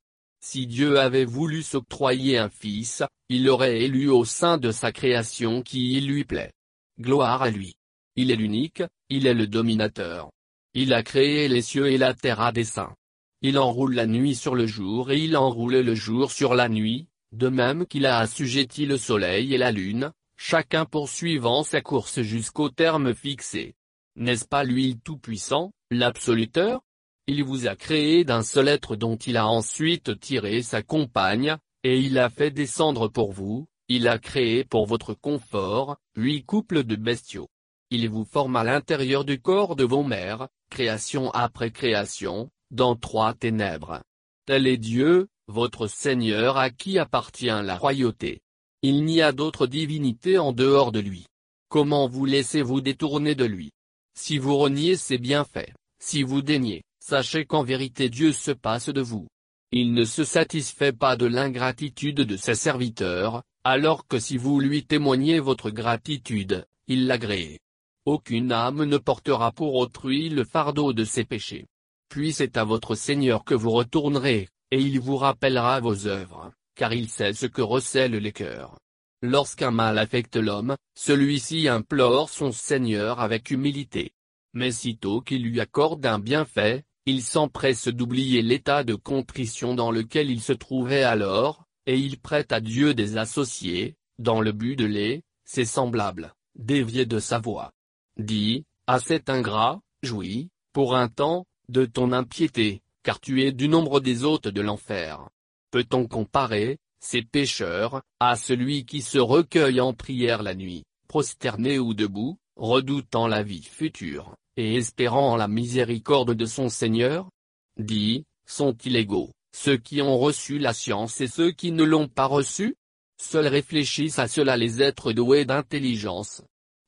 Si 0.50 0.66
Dieu 0.66 0.98
avait 0.98 1.26
voulu 1.26 1.62
s'octroyer 1.62 2.38
un 2.38 2.48
fils, 2.48 3.04
il 3.28 3.44
l'aurait 3.44 3.82
élu 3.82 4.08
au 4.08 4.24
sein 4.24 4.58
de 4.58 4.72
sa 4.72 4.94
création 4.94 5.62
qui 5.62 6.00
lui 6.00 6.24
plaît. 6.24 6.54
Gloire 7.02 7.42
à 7.42 7.50
lui. 7.50 7.76
Il 8.16 8.32
est 8.32 8.38
l'unique, 8.38 8.82
il 9.10 9.28
est 9.28 9.34
le 9.34 9.46
dominateur. 9.46 10.32
Il 10.74 10.94
a 10.94 11.04
créé 11.04 11.50
les 11.50 11.62
cieux 11.62 11.88
et 11.88 11.98
la 11.98 12.14
terre 12.14 12.40
à 12.40 12.54
dessein. 12.54 12.96
Il 13.42 13.60
enroule 13.60 13.94
la 13.94 14.08
nuit 14.08 14.36
sur 14.36 14.56
le 14.56 14.68
jour 14.68 15.12
et 15.12 15.20
il 15.20 15.36
enroule 15.36 15.80
le 15.80 15.96
jour 15.96 16.32
sur 16.32 16.56
la 16.56 16.70
nuit, 16.70 17.10
de 17.34 17.50
même 17.50 17.86
qu'il 17.86 18.06
a 18.06 18.20
assujetti 18.20 18.86
le 18.86 18.98
soleil 18.98 19.54
et 19.54 19.58
la 19.58 19.74
lune, 19.74 20.14
chacun 20.38 20.86
poursuivant 20.86 21.64
sa 21.64 21.82
course 21.82 22.22
jusqu'au 22.22 22.70
terme 22.70 23.14
fixé. 23.14 23.76
N'est-ce 24.16 24.46
pas 24.46 24.64
lui 24.64 24.94
le 24.94 25.00
Tout-Puissant, 25.04 25.74
l'Absoluteur? 25.92 26.80
Il 27.28 27.44
vous 27.44 27.68
a 27.68 27.76
créé 27.76 28.24
d'un 28.24 28.42
seul 28.42 28.70
être 28.70 28.96
dont 28.96 29.18
il 29.18 29.36
a 29.36 29.48
ensuite 29.48 30.18
tiré 30.20 30.62
sa 30.62 30.82
compagne, 30.82 31.58
et 31.84 32.00
il 32.00 32.18
a 32.20 32.30
fait 32.30 32.52
descendre 32.52 33.10
pour 33.10 33.34
vous, 33.34 33.68
il 33.90 34.08
a 34.08 34.18
créé 34.18 34.64
pour 34.64 34.86
votre 34.86 35.14
confort, 35.14 35.98
huit 36.16 36.46
couples 36.46 36.84
de 36.84 36.96
bestiaux. 36.96 37.50
Il 37.90 38.10
vous 38.10 38.26
forme 38.26 38.56
à 38.56 38.64
l'intérieur 38.64 39.26
du 39.26 39.42
corps 39.42 39.76
de 39.76 39.84
vos 39.84 40.04
mères, 40.04 40.48
création 40.70 41.30
après 41.32 41.72
création, 41.72 42.50
dans 42.72 42.96
trois 42.96 43.34
ténèbres. 43.34 44.02
Tel 44.46 44.66
est 44.66 44.78
Dieu, 44.78 45.28
votre 45.48 45.88
Seigneur 45.88 46.58
à 46.58 46.70
qui 46.70 46.98
appartient 46.98 47.46
la 47.48 47.78
royauté. 47.78 48.42
Il 48.82 49.04
n'y 49.04 49.22
a 49.22 49.32
d'autre 49.32 49.68
divinité 49.68 50.38
en 50.38 50.54
dehors 50.54 50.92
de 50.92 51.00
lui. 51.00 51.26
Comment 51.70 52.08
vous 52.08 52.26
laissez-vous 52.26 52.80
détourner 52.80 53.36
de 53.36 53.46
lui? 53.46 53.72
Si 54.18 54.38
vous 54.38 54.58
reniez 54.58 54.96
ses 54.96 55.18
bienfaits, 55.18 55.74
si 56.00 56.24
vous 56.24 56.42
daignez, 56.42 56.84
sachez 57.08 57.46
qu'en 57.46 57.64
vérité 57.64 58.10
Dieu 58.10 58.34
se 58.34 58.52
passe 58.52 58.90
de 58.90 59.00
vous. 59.00 59.28
Il 59.72 59.94
ne 59.94 60.04
se 60.04 60.26
satisfait 60.26 60.92
pas 60.92 61.16
de 61.16 61.26
l'ingratitude 61.26 62.18
de 62.18 62.36
ses 62.36 62.56
serviteurs, 62.56 63.44
alors 63.64 64.08
que 64.08 64.20
si 64.20 64.36
vous 64.36 64.60
lui 64.60 64.86
témoignez 64.86 65.40
votre 65.40 65.70
gratitude, 65.70 66.66
il 66.88 67.08
l'agrée. 67.08 67.60
Aucune 68.04 68.52
âme 68.52 68.84
ne 68.84 68.98
portera 68.98 69.54
pour 69.54 69.76
autrui 69.76 70.28
le 70.28 70.44
fardeau 70.44 70.92
de 70.92 71.06
ses 71.06 71.24
péchés. 71.24 71.66
Puis 72.10 72.34
c'est 72.34 72.58
à 72.58 72.66
votre 72.66 72.94
Seigneur 72.96 73.46
que 73.46 73.56
vous 73.56 73.72
retournerez, 73.72 74.50
et 74.72 74.82
il 74.82 75.00
vous 75.00 75.16
rappellera 75.16 75.80
vos 75.80 76.08
œuvres, 76.08 76.52
car 76.76 76.92
il 76.94 77.08
sait 77.08 77.32
ce 77.32 77.46
que 77.46 77.62
recèlent 77.62 78.18
les 78.18 78.34
cœurs. 78.34 78.78
Lorsqu'un 79.22 79.72
mal 79.72 79.98
affecte 79.98 80.36
l'homme, 80.36 80.76
celui-ci 80.94 81.70
implore 81.70 82.30
son 82.30 82.52
Seigneur 82.52 83.22
avec 83.22 83.50
humilité. 83.50 84.12
Mais 84.54 84.72
sitôt 84.72 85.22
qu'il 85.22 85.44
lui 85.44 85.62
accorde 85.62 86.06
un 86.06 86.20
bienfait, 86.20 86.84
il 87.08 87.24
s'empresse 87.24 87.88
d'oublier 87.88 88.42
l'état 88.42 88.84
de 88.84 88.94
contrition 88.94 89.74
dans 89.74 89.92
lequel 89.92 90.30
il 90.30 90.42
se 90.42 90.54
trouvait 90.54 91.04
alors, 91.04 91.64
et 91.86 91.98
il 91.98 92.20
prête 92.20 92.52
à 92.52 92.60
Dieu 92.60 92.94
des 92.94 93.18
associés, 93.18 93.96
dans 94.20 94.42
le 94.42 94.52
but 94.52 94.76
de 94.76 94.86
les, 94.86 95.24
ses 95.46 95.66
semblables, 95.66 96.34
dévier 96.56 97.06
de 97.06 97.20
sa 97.20 97.40
voie 97.40 97.72
dit, 98.18 98.66
à 98.88 99.00
cet 99.00 99.30
ingrat, 99.30 99.80
jouis, 100.04 100.50
pour 100.74 100.96
un 100.96 101.08
temps, 101.08 101.46
de 101.70 101.86
ton 101.86 102.12
impiété, 102.12 102.82
car 103.04 103.20
tu 103.20 103.44
es 103.44 103.52
du 103.52 103.68
nombre 103.68 104.00
des 104.00 104.24
hôtes 104.24 104.48
de 104.48 104.62
l'enfer. 104.62 105.30
Peut-on 105.72 106.08
comparer, 106.08 106.78
ces 107.00 107.22
pécheurs, 107.22 108.02
à 108.20 108.36
celui 108.36 108.86
qui 108.86 109.02
se 109.02 109.20
recueille 109.20 109.82
en 109.82 109.94
prière 109.94 110.44
la 110.44 110.56
nuit, 110.56 110.84
prosterné 111.08 111.80
ou 111.80 111.94
debout, 111.94 112.38
redoutant 112.56 113.28
la 113.28 113.44
vie 113.44 113.64
future, 113.64 114.36
et 114.58 114.76
espérant 114.76 115.32
en 115.32 115.36
la 115.38 115.48
miséricorde 115.48 116.34
de 116.34 116.46
son 116.46 116.68
Seigneur 116.68 117.30
Dit, 117.78 118.26
sont-ils 118.48 118.96
égaux, 118.96 119.32
ceux 119.56 119.78
qui 119.78 120.02
ont 120.02 120.18
reçu 120.18 120.58
la 120.58 120.74
science 120.74 121.22
et 121.22 121.28
ceux 121.28 121.52
qui 121.52 121.72
ne 121.72 121.84
l'ont 121.84 122.08
pas 122.08 122.26
reçue 122.26 122.76
Seuls 123.20 123.48
réfléchissent 123.48 124.20
à 124.20 124.28
cela 124.28 124.58
les 124.58 124.82
êtres 124.82 125.12
doués 125.12 125.46
d'intelligence. 125.46 126.44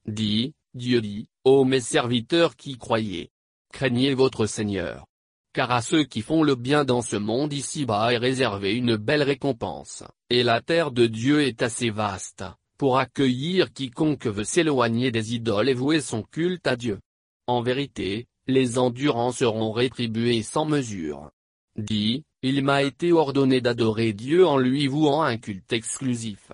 Dit, 0.05 0.53
Dieu 0.73 1.01
dit, 1.01 1.27
ô 1.43 1.65
mes 1.65 1.79
serviteurs 1.79 2.55
qui 2.55 2.77
croyez, 2.77 3.31
craignez 3.73 4.13
votre 4.13 4.45
Seigneur. 4.45 5.05
Car 5.53 5.71
à 5.71 5.81
ceux 5.81 6.03
qui 6.03 6.21
font 6.21 6.43
le 6.43 6.53
bien 6.53 6.85
dans 6.85 7.01
ce 7.01 7.15
monde 7.15 7.53
ici-bas 7.53 8.13
est 8.13 8.17
réservée 8.17 8.75
une 8.75 8.95
belle 8.95 9.23
récompense, 9.23 10.03
et 10.29 10.43
la 10.43 10.61
terre 10.61 10.91
de 10.91 11.07
Dieu 11.07 11.41
est 11.41 11.63
assez 11.63 11.89
vaste, 11.89 12.43
pour 12.77 12.99
accueillir 12.99 13.73
quiconque 13.73 14.27
veut 14.27 14.43
s'éloigner 14.43 15.11
des 15.11 15.33
idoles 15.33 15.69
et 15.69 15.73
vouer 15.73 16.01
son 16.01 16.21
culte 16.21 16.67
à 16.67 16.75
Dieu. 16.75 16.99
En 17.49 17.63
vérité, 17.63 18.27
les 18.45 18.77
endurants 18.77 19.31
seront 19.31 19.71
rétribués 19.71 20.43
sans 20.43 20.65
mesure. 20.65 21.31
Dit, 21.75 22.23
il 22.43 22.63
m'a 22.63 22.83
été 22.83 23.11
ordonné 23.11 23.59
d'adorer 23.59 24.13
Dieu 24.13 24.45
en 24.45 24.59
lui 24.59 24.85
vouant 24.85 25.23
un 25.23 25.37
culte 25.37 25.73
exclusif. 25.73 26.51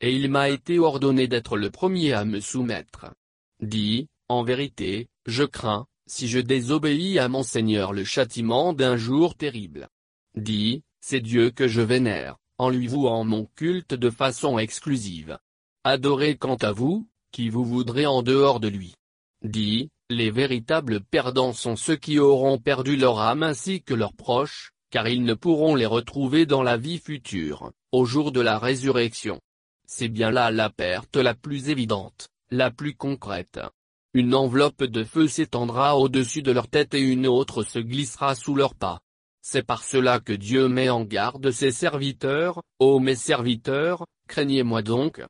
Et 0.00 0.12
il 0.14 0.28
m'a 0.28 0.50
été 0.50 0.80
ordonné 0.80 1.28
d'être 1.28 1.56
le 1.56 1.70
premier 1.70 2.12
à 2.12 2.24
me 2.24 2.40
soumettre 2.40 3.06
dit, 3.60 4.08
en 4.28 4.42
vérité, 4.42 5.06
je 5.26 5.44
crains, 5.44 5.86
si 6.06 6.26
je 6.26 6.40
désobéis 6.40 7.20
à 7.20 7.28
mon 7.28 7.44
Seigneur 7.44 7.92
le 7.92 8.02
châtiment 8.02 8.72
d'un 8.72 8.96
jour 8.96 9.36
terrible. 9.36 9.88
Dit, 10.34 10.82
c'est 11.00 11.20
Dieu 11.20 11.50
que 11.50 11.68
je 11.68 11.80
vénère, 11.80 12.36
en 12.58 12.68
lui 12.68 12.88
vouant 12.88 13.22
mon 13.22 13.46
culte 13.54 13.94
de 13.94 14.10
façon 14.10 14.58
exclusive. 14.58 15.38
Adorez 15.84 16.36
quant 16.36 16.56
à 16.56 16.72
vous, 16.72 17.06
qui 17.30 17.48
vous 17.48 17.64
voudrez 17.64 18.06
en 18.06 18.22
dehors 18.22 18.58
de 18.58 18.66
lui. 18.66 18.96
Dit, 19.42 19.90
les 20.14 20.30
véritables 20.30 21.00
perdants 21.00 21.52
sont 21.52 21.76
ceux 21.76 21.96
qui 21.96 22.18
auront 22.18 22.58
perdu 22.58 22.96
leur 22.96 23.20
âme 23.20 23.42
ainsi 23.42 23.82
que 23.82 23.94
leurs 23.94 24.14
proches, 24.14 24.72
car 24.90 25.08
ils 25.08 25.24
ne 25.24 25.34
pourront 25.34 25.74
les 25.74 25.86
retrouver 25.86 26.46
dans 26.46 26.62
la 26.62 26.76
vie 26.76 26.98
future, 26.98 27.72
au 27.92 28.04
jour 28.04 28.32
de 28.32 28.40
la 28.40 28.58
résurrection. 28.58 29.40
C'est 29.86 30.08
bien 30.08 30.30
là 30.30 30.50
la 30.50 30.70
perte 30.70 31.16
la 31.16 31.34
plus 31.34 31.68
évidente 31.68 32.28
la 32.52 32.70
plus 32.70 32.94
concrète. 32.94 33.60
Une 34.12 34.34
enveloppe 34.34 34.84
de 34.84 35.04
feu 35.04 35.26
s'étendra 35.26 35.96
au-dessus 35.96 36.42
de 36.42 36.52
leur 36.52 36.68
tête 36.68 36.92
et 36.92 37.00
une 37.00 37.26
autre 37.26 37.62
se 37.62 37.78
glissera 37.78 38.34
sous 38.34 38.54
leurs 38.54 38.74
pas. 38.74 39.00
C'est 39.40 39.66
par 39.66 39.82
cela 39.82 40.20
que 40.20 40.34
Dieu 40.34 40.68
met 40.68 40.90
en 40.90 41.02
garde 41.02 41.50
ses 41.50 41.72
serviteurs, 41.72 42.62
ô 42.78 43.00
mes 43.00 43.16
serviteurs, 43.16 44.04
craignez-moi 44.28 44.82
donc. 44.82 45.22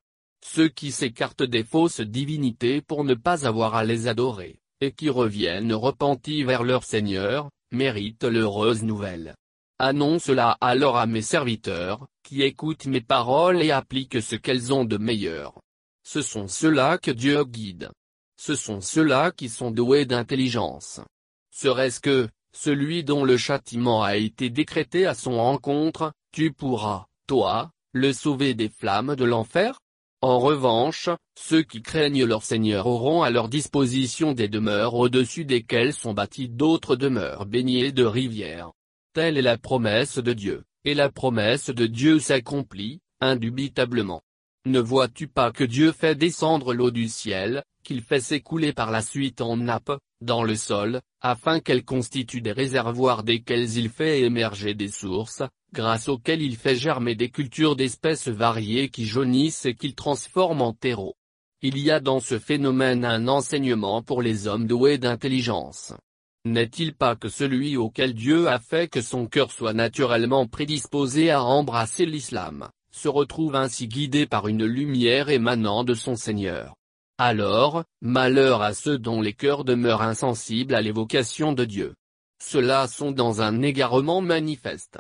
Ceux 0.45 0.69
qui 0.69 0.91
s'écartent 0.91 1.45
des 1.45 1.63
fausses 1.63 2.01
divinités 2.01 2.83
pour 2.83 3.05
ne 3.05 3.15
pas 3.15 3.47
avoir 3.47 3.77
à 3.77 3.85
les 3.85 4.09
adorer, 4.09 4.59
et 4.83 4.91
qui 4.91 5.09
reviennent 5.09 5.73
repentis 5.73 6.43
vers 6.43 6.65
leur 6.65 6.83
Seigneur, 6.83 7.51
méritent 7.71 8.25
l'heureuse 8.25 8.83
nouvelle. 8.83 9.35
Annonce-la 9.79 10.59
alors 10.61 10.97
à 10.97 11.07
mes 11.07 11.23
serviteurs, 11.23 12.07
qui 12.25 12.43
écoutent 12.43 12.87
mes 12.87 13.01
paroles 13.01 13.63
et 13.63 13.71
appliquent 13.71 14.21
ce 14.21 14.35
qu'elles 14.35 14.73
ont 14.73 14.85
de 14.85 14.99
meilleur. 14.99 15.61
Ce 16.05 16.21
sont 16.21 16.49
ceux-là 16.49 16.99
que 16.99 17.13
Dieu 17.13 17.45
guide. 17.45 17.91
Ce 18.37 18.57
sont 18.57 18.81
ceux-là 18.81 19.31
qui 19.31 19.49
sont 19.49 19.71
doués 19.71 20.05
d'intelligence. 20.05 21.01
Serait-ce 21.53 22.01
que, 22.01 22.29
celui 22.53 23.05
dont 23.05 23.25
le 23.25 23.37
châtiment 23.37 24.03
a 24.03 24.17
été 24.17 24.51
décrété 24.51 25.07
à 25.07 25.15
son 25.15 25.37
rencontre, 25.37 26.13
tu 26.33 26.53
pourras, 26.53 27.07
toi, 27.29 27.71
le 27.93 28.13
sauver 28.13 28.55
des 28.55 28.69
flammes 28.69 29.15
de 29.15 29.25
l'enfer? 29.25 29.79
En 30.23 30.39
revanche, 30.39 31.09
ceux 31.37 31.63
qui 31.63 31.83
craignent 31.83 32.25
leur 32.25 32.45
Seigneur 32.45 32.87
auront 32.87 33.23
à 33.23 33.31
leur 33.31 33.49
disposition 33.49 34.35
des 34.35 34.47
demeures 34.47 34.95
au-dessus 34.95 35.45
desquelles 35.45 35.93
sont 35.93 36.15
bâties 36.15 36.49
d'autres 36.49 36.95
demeures 36.95 37.45
baignées 37.45 37.91
de 37.91 38.05
rivières. 38.05 38.71
Telle 39.15 39.37
est 39.37 39.43
la 39.43 39.59
promesse 39.59 40.19
de 40.19 40.33
Dieu, 40.33 40.63
et 40.85 40.95
la 40.95 41.11
promesse 41.11 41.71
de 41.71 41.87
Dieu 41.87 42.21
s'accomplit, 42.21 43.01
indubitablement. 43.21 44.23
Ne 44.65 44.79
vois-tu 44.79 45.27
pas 45.27 45.51
que 45.51 45.65
Dieu 45.65 45.91
fait 45.91 46.15
descendre 46.15 46.73
l'eau 46.73 46.93
du 46.93 47.09
ciel, 47.09 47.65
qu'il 47.83 48.01
fait 48.01 48.21
s'écouler 48.21 48.73
par 48.73 48.93
la 48.93 49.03
suite 49.03 49.41
en 49.41 49.57
nappe, 49.57 49.99
dans 50.25 50.43
le 50.43 50.57
sol, 50.57 51.01
afin 51.21 51.61
qu'elle 51.61 51.85
constitue 51.85 52.41
des 52.41 52.53
réservoirs 52.53 53.23
desquels 53.23 53.77
il 53.77 53.89
fait 53.89 54.21
émerger 54.23 54.75
des 54.75 54.89
sources, 54.89 55.43
grâce 55.73 56.09
auxquelles 56.09 56.43
il 56.43 56.57
fait 56.57 56.77
germer 56.77 57.15
des 57.15 57.31
cultures 57.31 57.77
d'espèces 57.77 58.29
variées 58.29 58.89
qui 58.89 59.07
jaunissent 59.07 59.67
et 59.67 59.75
qu'il 59.75 59.95
transforme 59.95 60.63
en 60.63 60.73
terreau. 60.73 61.17
Il 61.63 61.79
y 61.79 61.91
a 61.91 62.01
dans 62.01 62.21
ce 62.21 62.39
phénomène 62.39 63.05
un 63.05 63.29
enseignement 63.29 64.03
pour 64.03 64.21
les 64.21 64.49
hommes 64.49 64.67
doués 64.67 64.99
d'intelligence. 64.99 65.93
N'est-il 66.45 66.93
pas 66.93 67.15
que 67.15 67.29
celui 67.29 67.77
auquel 67.77 68.15
Dieu 68.15 68.49
a 68.49 68.59
fait 68.59 68.89
que 68.89 69.01
son 69.01 69.27
cœur 69.27 69.53
soit 69.53 69.73
naturellement 69.73 70.49
prédisposé 70.49 71.31
à 71.31 71.45
embrasser 71.45 72.05
l'islam, 72.05 72.69
se 72.91 73.09
retrouve 73.09 73.55
ainsi 73.55 73.87
guidé 73.87 74.27
par 74.27 74.49
une 74.49 74.65
lumière 74.65 75.29
émanant 75.29 75.85
de 75.85 75.95
son 75.95 76.17
Seigneur? 76.17 76.75
Alors, 77.25 77.85
malheur 78.01 78.63
à 78.63 78.75
ceux 78.75 78.99
dont 78.99 79.21
les 79.21 79.33
cœurs 79.33 79.63
demeurent 79.63 80.03
insensibles 80.03 80.75
à 80.75 80.83
l'évocation 80.83 81.53
de 81.53 81.65
Dieu. 81.65 81.95
Ceux-là 82.43 82.89
sont 82.89 83.13
dans 83.13 83.43
un 83.43 83.63
égarement 83.63 84.21
manifeste. 84.21 84.99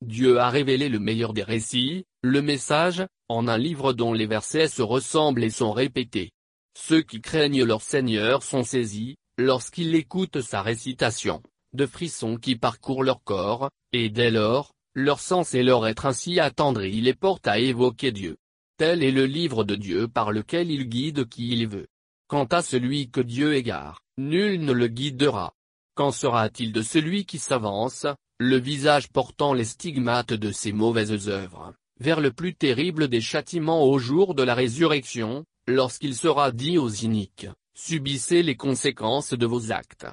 Dieu 0.00 0.38
a 0.38 0.50
révélé 0.50 0.88
le 0.88 1.00
meilleur 1.00 1.32
des 1.32 1.42
récits, 1.42 2.04
le 2.22 2.42
message, 2.42 3.04
en 3.28 3.48
un 3.48 3.58
livre 3.58 3.92
dont 3.92 4.12
les 4.12 4.26
versets 4.26 4.68
se 4.68 4.82
ressemblent 4.82 5.42
et 5.42 5.50
sont 5.50 5.72
répétés. 5.72 6.30
Ceux 6.78 7.02
qui 7.02 7.20
craignent 7.20 7.64
leur 7.64 7.82
Seigneur 7.82 8.44
sont 8.44 8.62
saisis, 8.62 9.16
lorsqu'ils 9.36 9.96
écoutent 9.96 10.42
sa 10.42 10.62
récitation, 10.62 11.42
de 11.72 11.86
frissons 11.86 12.36
qui 12.36 12.54
parcourent 12.54 13.02
leur 13.02 13.24
corps, 13.24 13.68
et 13.90 14.10
dès 14.10 14.30
lors, 14.30 14.70
leur 14.94 15.18
sens 15.18 15.54
et 15.54 15.64
leur 15.64 15.88
être 15.88 16.06
ainsi 16.06 16.38
attendris 16.38 17.00
les 17.00 17.14
portent 17.14 17.48
à 17.48 17.58
évoquer 17.58 18.12
Dieu. 18.12 18.36
Tel 18.76 19.04
est 19.04 19.12
le 19.12 19.24
livre 19.24 19.62
de 19.62 19.76
Dieu 19.76 20.08
par 20.08 20.32
lequel 20.32 20.68
il 20.68 20.88
guide 20.88 21.28
qui 21.28 21.50
il 21.52 21.68
veut. 21.68 21.86
Quant 22.26 22.46
à 22.46 22.60
celui 22.60 23.08
que 23.08 23.20
Dieu 23.20 23.54
égare, 23.54 24.00
nul 24.18 24.64
ne 24.64 24.72
le 24.72 24.88
guidera. 24.88 25.54
Qu'en 25.94 26.10
sera-t-il 26.10 26.72
de 26.72 26.82
celui 26.82 27.24
qui 27.24 27.38
s'avance, 27.38 28.04
le 28.40 28.56
visage 28.56 29.10
portant 29.10 29.54
les 29.54 29.64
stigmates 29.64 30.32
de 30.32 30.50
ses 30.50 30.72
mauvaises 30.72 31.28
œuvres, 31.28 31.72
vers 32.00 32.20
le 32.20 32.32
plus 32.32 32.56
terrible 32.56 33.06
des 33.06 33.20
châtiments 33.20 33.84
au 33.84 34.00
jour 34.00 34.34
de 34.34 34.42
la 34.42 34.56
résurrection, 34.56 35.44
lorsqu'il 35.68 36.16
sera 36.16 36.50
dit 36.50 36.76
aux 36.76 36.90
iniques, 36.90 37.46
subissez 37.76 38.42
les 38.42 38.56
conséquences 38.56 39.34
de 39.34 39.46
vos 39.46 39.70
actes. 39.70 40.06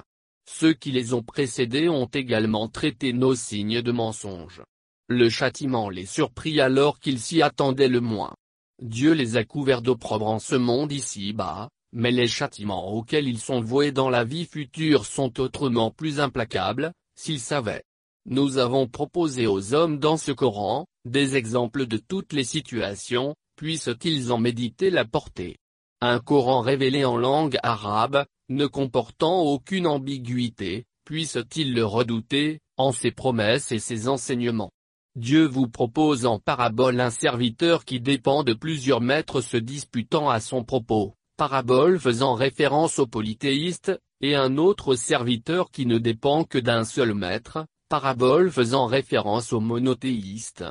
Ceux 0.48 0.72
qui 0.72 0.92
les 0.92 1.14
ont 1.14 1.24
précédés 1.24 1.88
ont 1.88 2.06
également 2.06 2.68
traité 2.68 3.12
nos 3.12 3.34
signes 3.34 3.82
de 3.82 3.90
mensonges. 3.90 4.62
Le 5.08 5.28
châtiment 5.28 5.90
les 5.90 6.06
surprit 6.06 6.60
alors 6.60 7.00
qu'ils 7.00 7.18
s'y 7.18 7.42
attendaient 7.42 7.88
le 7.88 8.00
moins. 8.00 8.32
Dieu 8.80 9.12
les 9.12 9.36
a 9.36 9.44
couverts 9.44 9.82
d'opprobre 9.82 10.26
en 10.26 10.38
ce 10.38 10.54
monde 10.54 10.92
ici-bas, 10.92 11.68
mais 11.92 12.10
les 12.10 12.28
châtiments 12.28 12.92
auxquels 12.92 13.28
ils 13.28 13.40
sont 13.40 13.60
voués 13.60 13.92
dans 13.92 14.10
la 14.10 14.24
vie 14.24 14.46
future 14.46 15.04
sont 15.04 15.40
autrement 15.40 15.90
plus 15.90 16.20
implacables, 16.20 16.92
s'ils 17.14 17.40
savaient. 17.40 17.84
Nous 18.24 18.58
avons 18.58 18.86
proposé 18.86 19.46
aux 19.46 19.74
hommes 19.74 19.98
dans 19.98 20.16
ce 20.16 20.32
Coran, 20.32 20.86
des 21.04 21.36
exemples 21.36 21.86
de 21.86 21.96
toutes 21.96 22.32
les 22.32 22.44
situations, 22.44 23.34
puissent-ils 23.56 24.32
en 24.32 24.38
méditer 24.38 24.90
la 24.90 25.04
portée. 25.04 25.56
Un 26.00 26.18
Coran 26.18 26.60
révélé 26.60 27.04
en 27.04 27.16
langue 27.16 27.58
arabe, 27.62 28.24
ne 28.48 28.66
comportant 28.66 29.42
aucune 29.42 29.86
ambiguïté, 29.86 30.84
puisse-t-il 31.04 31.74
le 31.74 31.84
redouter, 31.84 32.60
en 32.76 32.92
ses 32.92 33.10
promesses 33.10 33.70
et 33.72 33.78
ses 33.78 34.08
enseignements? 34.08 34.72
Dieu 35.14 35.44
vous 35.44 35.68
propose 35.68 36.24
en 36.24 36.38
parabole 36.38 36.98
un 36.98 37.10
serviteur 37.10 37.84
qui 37.84 38.00
dépend 38.00 38.44
de 38.44 38.54
plusieurs 38.54 39.02
maîtres 39.02 39.42
se 39.42 39.58
disputant 39.58 40.30
à 40.30 40.40
son 40.40 40.64
propos, 40.64 41.14
parabole 41.36 42.00
faisant 42.00 42.34
référence 42.34 42.98
aux 42.98 43.06
polythéistes, 43.06 43.92
et 44.22 44.34
un 44.34 44.56
autre 44.56 44.94
serviteur 44.94 45.70
qui 45.70 45.84
ne 45.84 45.98
dépend 45.98 46.44
que 46.44 46.58
d'un 46.58 46.84
seul 46.84 47.12
maître, 47.12 47.66
parabole 47.90 48.50
faisant 48.50 48.86
référence 48.86 49.52
aux 49.52 49.60
monothéistes. 49.60 50.64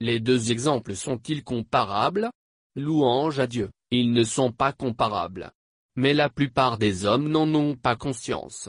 Les 0.00 0.20
deux 0.20 0.52
exemples 0.52 0.94
sont-ils 0.94 1.42
comparables? 1.42 2.30
Louange 2.76 3.40
à 3.40 3.48
Dieu. 3.48 3.70
Ils 3.90 4.12
ne 4.12 4.22
sont 4.22 4.52
pas 4.52 4.72
comparables. 4.72 5.50
Mais 5.96 6.14
la 6.14 6.28
plupart 6.28 6.78
des 6.78 7.06
hommes 7.06 7.28
n'en 7.28 7.52
ont 7.54 7.74
pas 7.74 7.96
conscience. 7.96 8.68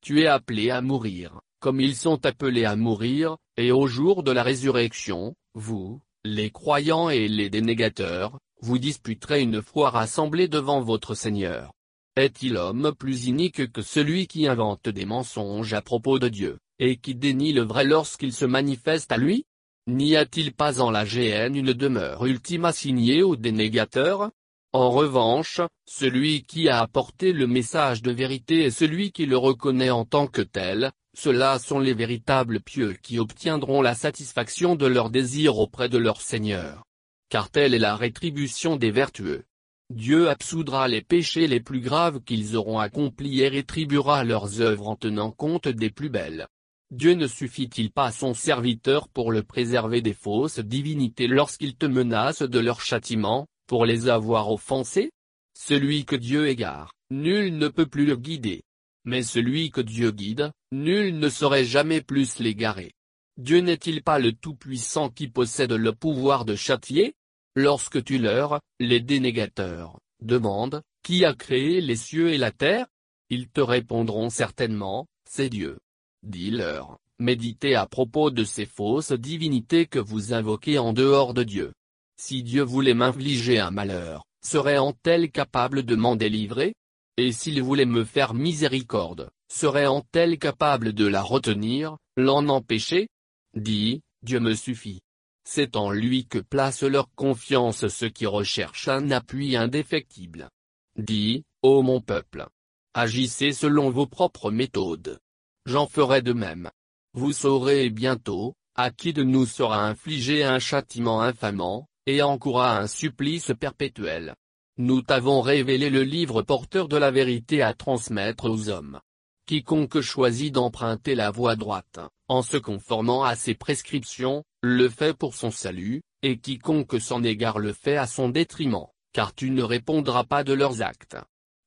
Tu 0.00 0.22
es 0.22 0.26
appelé 0.26 0.70
à 0.70 0.80
mourir, 0.80 1.42
comme 1.60 1.78
ils 1.78 1.94
sont 1.94 2.24
appelés 2.24 2.64
à 2.64 2.74
mourir, 2.74 3.36
et 3.56 3.72
au 3.72 3.86
jour 3.86 4.22
de 4.22 4.32
la 4.32 4.42
résurrection, 4.42 5.34
vous, 5.54 6.00
les 6.24 6.50
croyants 6.50 7.10
et 7.10 7.28
les 7.28 7.50
dénégateurs, 7.50 8.38
vous 8.60 8.78
disputerez 8.78 9.42
une 9.42 9.60
fois 9.60 9.90
rassemblés 9.90 10.48
devant 10.48 10.80
votre 10.80 11.14
Seigneur. 11.14 11.72
Est-il 12.16 12.56
homme 12.56 12.92
plus 12.96 13.26
inique 13.26 13.72
que 13.72 13.82
celui 13.82 14.26
qui 14.26 14.46
invente 14.46 14.88
des 14.88 15.04
mensonges 15.04 15.74
à 15.74 15.82
propos 15.82 16.18
de 16.18 16.28
Dieu, 16.28 16.58
et 16.78 16.96
qui 16.96 17.14
dénie 17.14 17.52
le 17.52 17.62
vrai 17.62 17.84
lorsqu'il 17.84 18.32
se 18.32 18.44
manifeste 18.44 19.12
à 19.12 19.16
lui? 19.16 19.44
N'y 19.88 20.16
a-t-il 20.16 20.52
pas 20.52 20.80
en 20.80 20.90
la 20.90 21.04
GN 21.04 21.54
une 21.54 21.72
demeure 21.72 22.24
ultime 22.24 22.66
assignée 22.66 23.22
aux 23.22 23.36
dénégateurs? 23.36 24.30
En 24.72 24.90
revanche, 24.90 25.60
celui 25.86 26.44
qui 26.44 26.68
a 26.68 26.80
apporté 26.80 27.32
le 27.32 27.46
message 27.46 28.00
de 28.00 28.12
vérité 28.12 28.62
et 28.62 28.70
celui 28.70 29.10
qui 29.10 29.26
le 29.26 29.36
reconnaît 29.36 29.90
en 29.90 30.04
tant 30.04 30.26
que 30.28 30.40
tel, 30.40 30.92
ceux-là 31.14 31.58
sont 31.58 31.78
les 31.78 31.94
véritables 31.94 32.60
pieux 32.60 32.94
qui 33.02 33.18
obtiendront 33.18 33.82
la 33.82 33.94
satisfaction 33.94 34.76
de 34.76 34.86
leurs 34.86 35.10
désirs 35.10 35.58
auprès 35.58 35.88
de 35.88 35.98
leur 35.98 36.20
Seigneur. 36.20 36.84
Car 37.28 37.50
telle 37.50 37.74
est 37.74 37.78
la 37.78 37.96
rétribution 37.96 38.76
des 38.76 38.90
vertueux. 38.90 39.44
Dieu 39.90 40.30
absoudra 40.30 40.88
les 40.88 41.02
péchés 41.02 41.46
les 41.46 41.60
plus 41.60 41.80
graves 41.80 42.20
qu'ils 42.22 42.56
auront 42.56 42.78
accomplis 42.78 43.40
et 43.40 43.48
rétribuera 43.48 44.24
leurs 44.24 44.62
œuvres 44.62 44.88
en 44.88 44.96
tenant 44.96 45.30
compte 45.30 45.68
des 45.68 45.90
plus 45.90 46.08
belles. 46.08 46.46
Dieu 46.90 47.12
ne 47.12 47.26
suffit-il 47.26 47.90
pas 47.90 48.06
à 48.06 48.12
son 48.12 48.32
serviteur 48.32 49.08
pour 49.08 49.32
le 49.32 49.42
préserver 49.42 50.00
des 50.00 50.14
fausses 50.14 50.60
divinités 50.60 51.26
lorsqu'il 51.26 51.74
te 51.76 51.86
menace 51.86 52.42
de 52.42 52.58
leur 52.58 52.80
châtiment 52.80 53.46
pour 53.66 53.84
les 53.84 54.08
avoir 54.08 54.50
offensés 54.50 55.10
Celui 55.54 56.04
que 56.06 56.16
Dieu 56.16 56.48
égare, 56.48 56.92
nul 57.10 57.56
ne 57.56 57.68
peut 57.68 57.86
plus 57.86 58.06
le 58.06 58.16
guider. 58.16 58.62
Mais 59.04 59.22
celui 59.22 59.70
que 59.70 59.80
Dieu 59.80 60.12
guide, 60.12 60.52
nul 60.70 61.18
ne 61.18 61.28
saurait 61.28 61.64
jamais 61.64 62.00
plus 62.00 62.38
l'égarer. 62.38 62.92
Dieu 63.36 63.60
n'est-il 63.60 64.02
pas 64.02 64.18
le 64.18 64.32
Tout-Puissant 64.32 65.08
qui 65.08 65.28
possède 65.28 65.72
le 65.72 65.92
pouvoir 65.92 66.44
de 66.44 66.54
châtier? 66.54 67.14
Lorsque 67.56 68.02
tu 68.04 68.18
leur, 68.18 68.60
les 68.78 69.00
dénégateurs, 69.00 69.98
demandes, 70.20 70.82
qui 71.02 71.24
a 71.24 71.34
créé 71.34 71.80
les 71.80 71.96
cieux 71.96 72.32
et 72.32 72.38
la 72.38 72.52
terre? 72.52 72.86
Ils 73.30 73.48
te 73.48 73.60
répondront 73.60 74.30
certainement, 74.30 75.06
c'est 75.28 75.48
Dieu. 75.48 75.78
Dis-leur, 76.22 76.98
méditez 77.18 77.74
à 77.74 77.86
propos 77.86 78.30
de 78.30 78.44
ces 78.44 78.66
fausses 78.66 79.12
divinités 79.12 79.86
que 79.86 79.98
vous 79.98 80.32
invoquez 80.34 80.78
en 80.78 80.92
dehors 80.92 81.34
de 81.34 81.42
Dieu. 81.42 81.72
Si 82.16 82.42
Dieu 82.42 82.62
voulait 82.62 82.94
m'infliger 82.94 83.58
un 83.58 83.70
malheur, 83.70 84.24
serait-elle 84.44 85.30
capable 85.30 85.82
de 85.82 85.96
m'en 85.96 86.14
délivrer? 86.14 86.74
Et 87.18 87.32
s'il 87.32 87.62
voulait 87.62 87.84
me 87.84 88.04
faire 88.04 88.32
miséricorde, 88.32 89.30
serait-elle 89.48 90.38
capable 90.38 90.92
de 90.92 91.06
la 91.06 91.22
retenir, 91.22 91.98
l'en 92.16 92.48
empêcher? 92.48 93.08
Dis, 93.54 94.00
Dieu 94.22 94.40
me 94.40 94.54
suffit. 94.54 95.00
C'est 95.44 95.76
en 95.76 95.90
lui 95.90 96.26
que 96.26 96.38
placent 96.38 96.84
leur 96.84 97.12
confiance 97.14 97.88
ceux 97.88 98.08
qui 98.08 98.26
recherchent 98.26 98.88
un 98.88 99.10
appui 99.10 99.56
indéfectible. 99.56 100.48
Dis, 100.96 101.44
ô 101.62 101.82
mon 101.82 102.00
peuple. 102.00 102.46
Agissez 102.94 103.52
selon 103.52 103.90
vos 103.90 104.06
propres 104.06 104.50
méthodes. 104.50 105.18
J'en 105.66 105.86
ferai 105.86 106.22
de 106.22 106.32
même. 106.32 106.70
Vous 107.14 107.32
saurez 107.32 107.90
bientôt, 107.90 108.54
à 108.74 108.90
qui 108.90 109.12
de 109.12 109.22
nous 109.22 109.46
sera 109.46 109.86
infligé 109.86 110.44
un 110.44 110.58
châtiment 110.58 111.20
infamant, 111.20 111.88
et 112.06 112.22
encoura 112.22 112.78
un 112.78 112.86
supplice 112.86 113.52
perpétuel. 113.58 114.34
Nous 114.78 115.02
t'avons 115.02 115.42
révélé 115.42 115.90
le 115.90 116.02
livre 116.02 116.40
porteur 116.40 116.88
de 116.88 116.96
la 116.96 117.10
vérité 117.10 117.60
à 117.60 117.74
transmettre 117.74 118.48
aux 118.48 118.70
hommes. 118.70 119.00
Quiconque 119.46 120.00
choisit 120.00 120.50
d'emprunter 120.50 121.14
la 121.14 121.30
voie 121.30 121.56
droite, 121.56 122.00
en 122.28 122.40
se 122.40 122.56
conformant 122.56 123.22
à 123.22 123.36
ses 123.36 123.54
prescriptions, 123.54 124.44
le 124.62 124.88
fait 124.88 125.14
pour 125.14 125.34
son 125.34 125.50
salut, 125.50 126.00
et 126.22 126.38
quiconque 126.38 126.98
s'en 127.02 127.22
égare 127.22 127.58
le 127.58 127.74
fait 127.74 127.98
à 127.98 128.06
son 128.06 128.30
détriment, 128.30 128.86
car 129.12 129.34
tu 129.34 129.50
ne 129.50 129.62
répondras 129.62 130.24
pas 130.24 130.42
de 130.42 130.54
leurs 130.54 130.80
actes. 130.80 131.18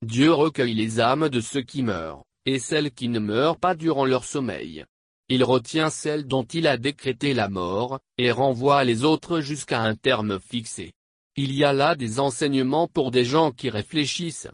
Dieu 0.02 0.34
recueille 0.34 0.74
les 0.74 1.00
âmes 1.00 1.30
de 1.30 1.42
ceux 1.42 1.62
qui 1.62 1.84
meurent, 1.84 2.24
et 2.48 2.58
celles 2.58 2.92
qui 2.92 3.08
ne 3.08 3.20
meurent 3.20 3.60
pas 3.60 3.76
durant 3.76 4.06
leur 4.06 4.24
sommeil. 4.24 4.84
Il 5.30 5.44
retient 5.44 5.92
celle 5.92 6.26
dont 6.26 6.44
il 6.44 6.66
a 6.66 6.78
décrété 6.78 7.36
la 7.36 7.50
mort, 7.50 8.00
et 8.18 8.32
renvoie 8.32 8.84
les 8.84 9.04
autres 9.04 9.42
jusqu'à 9.42 9.82
un 9.82 9.94
terme 9.94 10.40
fixé. 10.40 10.95
Il 11.38 11.54
y 11.54 11.66
a 11.66 11.74
là 11.74 11.96
des 11.96 12.22
enseignements 12.22 12.88
pour 12.88 13.12
des 13.12 13.26
gens 13.26 13.52
qui 13.52 13.70
réfléchissent. 13.70 14.48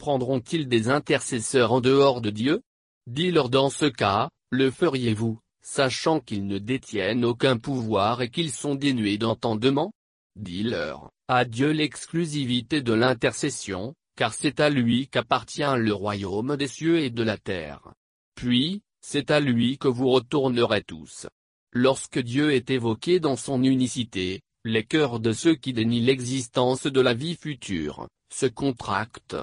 Prendront-ils 0.00 0.66
des 0.66 0.88
intercesseurs 0.88 1.72
en 1.72 1.80
dehors 1.80 2.20
de 2.20 2.30
Dieu? 2.30 2.62
Dis-leur 3.06 3.50
dans 3.50 3.70
ce 3.70 3.86
cas, 3.86 4.30
le 4.50 4.72
feriez-vous, 4.72 5.38
sachant 5.62 6.18
qu'ils 6.18 6.46
ne 6.46 6.58
détiennent 6.58 7.24
aucun 7.24 7.56
pouvoir 7.56 8.20
et 8.20 8.30
qu'ils 8.30 8.50
sont 8.50 8.74
dénués 8.74 9.16
d'entendement? 9.16 9.92
Dis-leur, 10.34 11.10
à 11.28 11.44
Dieu 11.44 11.70
l'exclusivité 11.70 12.82
de 12.82 12.92
l'intercession, 12.92 13.94
car 14.16 14.34
c'est 14.34 14.58
à 14.58 14.70
lui 14.70 15.06
qu'appartient 15.06 15.62
le 15.76 15.94
royaume 15.94 16.56
des 16.56 16.66
cieux 16.66 16.98
et 16.98 17.10
de 17.10 17.22
la 17.22 17.38
terre. 17.38 17.92
Puis, 18.34 18.82
c'est 19.00 19.30
à 19.30 19.38
lui 19.38 19.78
que 19.78 19.86
vous 19.86 20.10
retournerez 20.10 20.82
tous. 20.82 21.28
Lorsque 21.72 22.18
Dieu 22.18 22.52
est 22.52 22.70
évoqué 22.70 23.20
dans 23.20 23.36
son 23.36 23.62
unicité, 23.62 24.40
les 24.64 24.84
cœurs 24.84 25.20
de 25.20 25.32
ceux 25.32 25.54
qui 25.54 25.72
dénient 25.74 26.00
l'existence 26.00 26.86
de 26.86 27.00
la 27.00 27.12
vie 27.12 27.36
future, 27.36 28.08
se 28.32 28.46
contractent. 28.46 29.36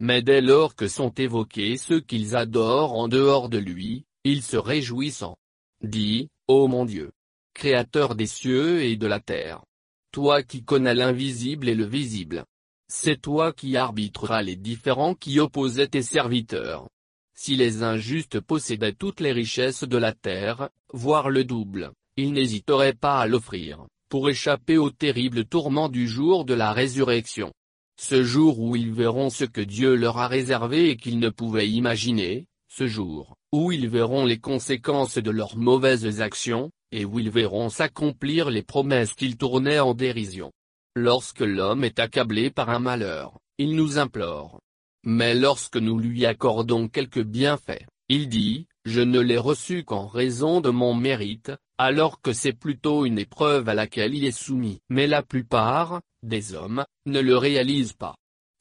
Mais 0.00 0.22
dès 0.22 0.40
lors 0.40 0.74
que 0.74 0.88
sont 0.88 1.10
évoqués 1.10 1.76
ceux 1.76 2.00
qu'ils 2.00 2.34
adorent 2.34 2.94
en 2.94 3.06
dehors 3.06 3.48
de 3.48 3.58
lui, 3.58 4.04
ils 4.24 4.42
se 4.42 4.56
réjouissent 4.56 5.22
en 5.22 5.36
dit, 5.82 6.28
Ô 6.48 6.68
mon 6.68 6.84
Dieu, 6.84 7.12
Créateur 7.54 8.14
des 8.14 8.26
cieux 8.26 8.82
et 8.82 8.96
de 8.96 9.06
la 9.06 9.20
terre, 9.20 9.62
toi 10.10 10.42
qui 10.42 10.64
connais 10.64 10.94
l'invisible 10.94 11.68
et 11.68 11.74
le 11.74 11.84
visible, 11.84 12.44
c'est 12.88 13.20
toi 13.20 13.52
qui 13.52 13.76
arbitreras 13.76 14.42
les 14.42 14.56
différents 14.56 15.14
qui 15.14 15.38
opposaient 15.38 15.88
tes 15.88 16.02
serviteurs. 16.02 16.88
Si 17.34 17.56
les 17.56 17.82
injustes 17.82 18.40
possédaient 18.40 18.94
toutes 18.94 19.20
les 19.20 19.32
richesses 19.32 19.84
de 19.84 19.98
la 19.98 20.12
terre, 20.12 20.70
voire 20.92 21.28
le 21.28 21.44
double, 21.44 21.92
ils 22.16 22.32
n'hésiteraient 22.32 22.94
pas 22.94 23.20
à 23.20 23.26
l'offrir, 23.26 23.86
pour 24.12 24.28
échapper 24.28 24.76
au 24.76 24.90
terrible 24.90 25.46
tourment 25.46 25.88
du 25.88 26.06
jour 26.06 26.44
de 26.44 26.52
la 26.52 26.74
résurrection. 26.74 27.50
Ce 27.98 28.22
jour 28.22 28.60
où 28.60 28.76
ils 28.76 28.92
verront 28.92 29.30
ce 29.30 29.44
que 29.44 29.62
Dieu 29.62 29.94
leur 29.94 30.18
a 30.18 30.28
réservé 30.28 30.90
et 30.90 30.98
qu'ils 30.98 31.18
ne 31.18 31.30
pouvaient 31.30 31.70
imaginer, 31.70 32.44
ce 32.68 32.86
jour, 32.86 33.36
où 33.52 33.72
ils 33.72 33.88
verront 33.88 34.26
les 34.26 34.38
conséquences 34.38 35.16
de 35.16 35.30
leurs 35.30 35.56
mauvaises 35.56 36.20
actions, 36.20 36.70
et 36.90 37.06
où 37.06 37.20
ils 37.20 37.30
verront 37.30 37.70
s'accomplir 37.70 38.50
les 38.50 38.60
promesses 38.60 39.14
qu'ils 39.14 39.38
tournaient 39.38 39.80
en 39.80 39.94
dérision. 39.94 40.52
Lorsque 40.94 41.40
l'homme 41.40 41.82
est 41.82 41.98
accablé 41.98 42.50
par 42.50 42.68
un 42.68 42.80
malheur, 42.80 43.38
il 43.56 43.74
nous 43.76 43.96
implore. 43.96 44.60
Mais 45.04 45.34
lorsque 45.34 45.78
nous 45.78 45.98
lui 45.98 46.26
accordons 46.26 46.86
quelques 46.86 47.24
bienfaits, 47.24 47.86
il 48.10 48.28
dit, 48.28 48.66
je 48.84 49.00
ne 49.00 49.20
l'ai 49.20 49.38
reçu 49.38 49.84
qu'en 49.84 50.06
raison 50.06 50.60
de 50.60 50.68
mon 50.68 50.92
mérite, 50.92 51.52
alors 51.78 52.20
que 52.20 52.32
c'est 52.32 52.52
plutôt 52.52 53.06
une 53.06 53.18
épreuve 53.18 53.68
à 53.68 53.74
laquelle 53.74 54.14
il 54.14 54.24
est 54.24 54.30
soumis. 54.30 54.80
Mais 54.88 55.06
la 55.06 55.22
plupart, 55.22 56.00
des 56.22 56.54
hommes, 56.54 56.84
ne 57.06 57.20
le 57.20 57.36
réalisent 57.36 57.94
pas. 57.94 58.14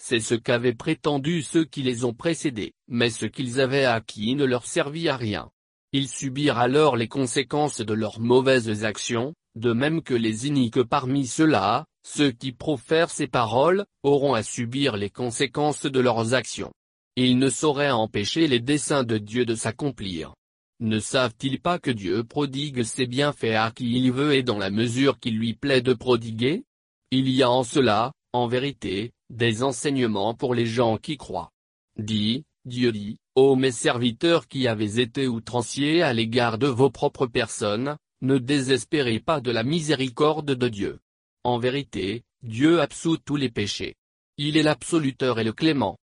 C'est 0.04 0.20
ce 0.20 0.34
qu'avaient 0.34 0.74
prétendu 0.74 1.44
ceux 1.44 1.64
qui 1.64 1.84
les 1.84 2.06
ont 2.06 2.14
précédés, 2.14 2.74
mais 2.88 3.12
ce 3.12 3.26
qu'ils 3.28 3.62
avaient 3.62 3.86
acquis 3.86 4.36
ne 4.36 4.46
leur 4.46 4.66
servit 4.66 5.10
à 5.10 5.16
rien. 5.16 5.50
Ils 5.94 6.08
subirent 6.08 6.58
alors 6.58 6.96
les 6.96 7.08
conséquences 7.08 7.82
de 7.82 7.94
leurs 7.94 8.20
mauvaises 8.20 8.84
actions, 8.84 9.34
de 9.56 9.74
même 9.74 10.02
que 10.02 10.14
les 10.14 10.48
iniques 10.48 10.82
parmi 10.82 11.28
ceux-là, 11.28 11.86
ceux 12.04 12.32
qui 12.32 12.52
profèrent 12.52 13.12
ces 13.12 13.28
paroles, 13.28 13.86
auront 14.02 14.34
à 14.34 14.42
subir 14.42 14.98
les 14.98 15.10
conséquences 15.10 15.86
de 15.86 16.00
leurs 16.00 16.34
actions. 16.34 16.72
Ils 17.18 17.38
ne 17.38 17.50
sauraient 17.50 17.92
empêcher 17.92 18.48
les 18.48 18.60
desseins 18.60 19.04
de 19.04 19.18
Dieu 19.18 19.46
de 19.46 19.54
s'accomplir. 19.54 20.34
Ne 20.82 21.00
savent-ils 21.00 21.62
pas 21.62 21.78
que 21.78 21.92
Dieu 21.92 22.24
prodigue 22.24 22.82
ses 22.82 23.06
bienfaits 23.06 23.56
à 23.56 23.70
qui 23.70 23.92
il 24.00 24.12
veut 24.12 24.34
et 24.34 24.42
dans 24.42 24.58
la 24.58 24.72
mesure 24.72 25.20
qu'il 25.20 25.38
lui 25.38 25.54
plaît 25.54 25.84
de 25.84 25.94
prodiguer? 25.94 26.64
Il 27.12 27.30
y 27.30 27.44
a 27.44 27.52
en 27.52 27.64
cela, 27.64 28.14
en 28.34 28.48
vérité, 28.48 29.12
des 29.30 29.62
enseignements 29.62 30.34
pour 30.34 30.56
les 30.56 30.66
gens 30.66 30.98
qui 30.98 31.18
croient. 31.18 31.52
Dit, 32.00 32.46
Dieu 32.66 32.92
dit, 32.92 33.18
ô 33.36 33.56
mes 33.56 33.72
serviteurs 33.72 34.48
qui 34.48 34.68
avez 34.68 35.00
été 35.00 35.28
outranciers 35.28 36.02
à 36.02 36.14
l'égard 36.14 36.58
de 36.58 36.68
vos 36.68 36.90
propres 36.90 37.28
personnes, 37.28 37.96
ne 38.22 38.40
désespérez 38.40 39.20
pas 39.20 39.40
de 39.40 39.52
la 39.52 39.64
miséricorde 39.64 40.56
de 40.56 40.68
Dieu. 40.68 41.00
En 41.44 41.60
vérité, 41.60 42.24
Dieu 42.42 42.82
absout 42.82 43.18
tous 43.18 43.36
les 43.36 43.50
péchés. 43.50 43.94
Il 44.38 44.58
est 44.58 44.64
l'absoluteur 44.64 45.38
et 45.38 45.44
le 45.44 45.54
clément. 45.54 46.00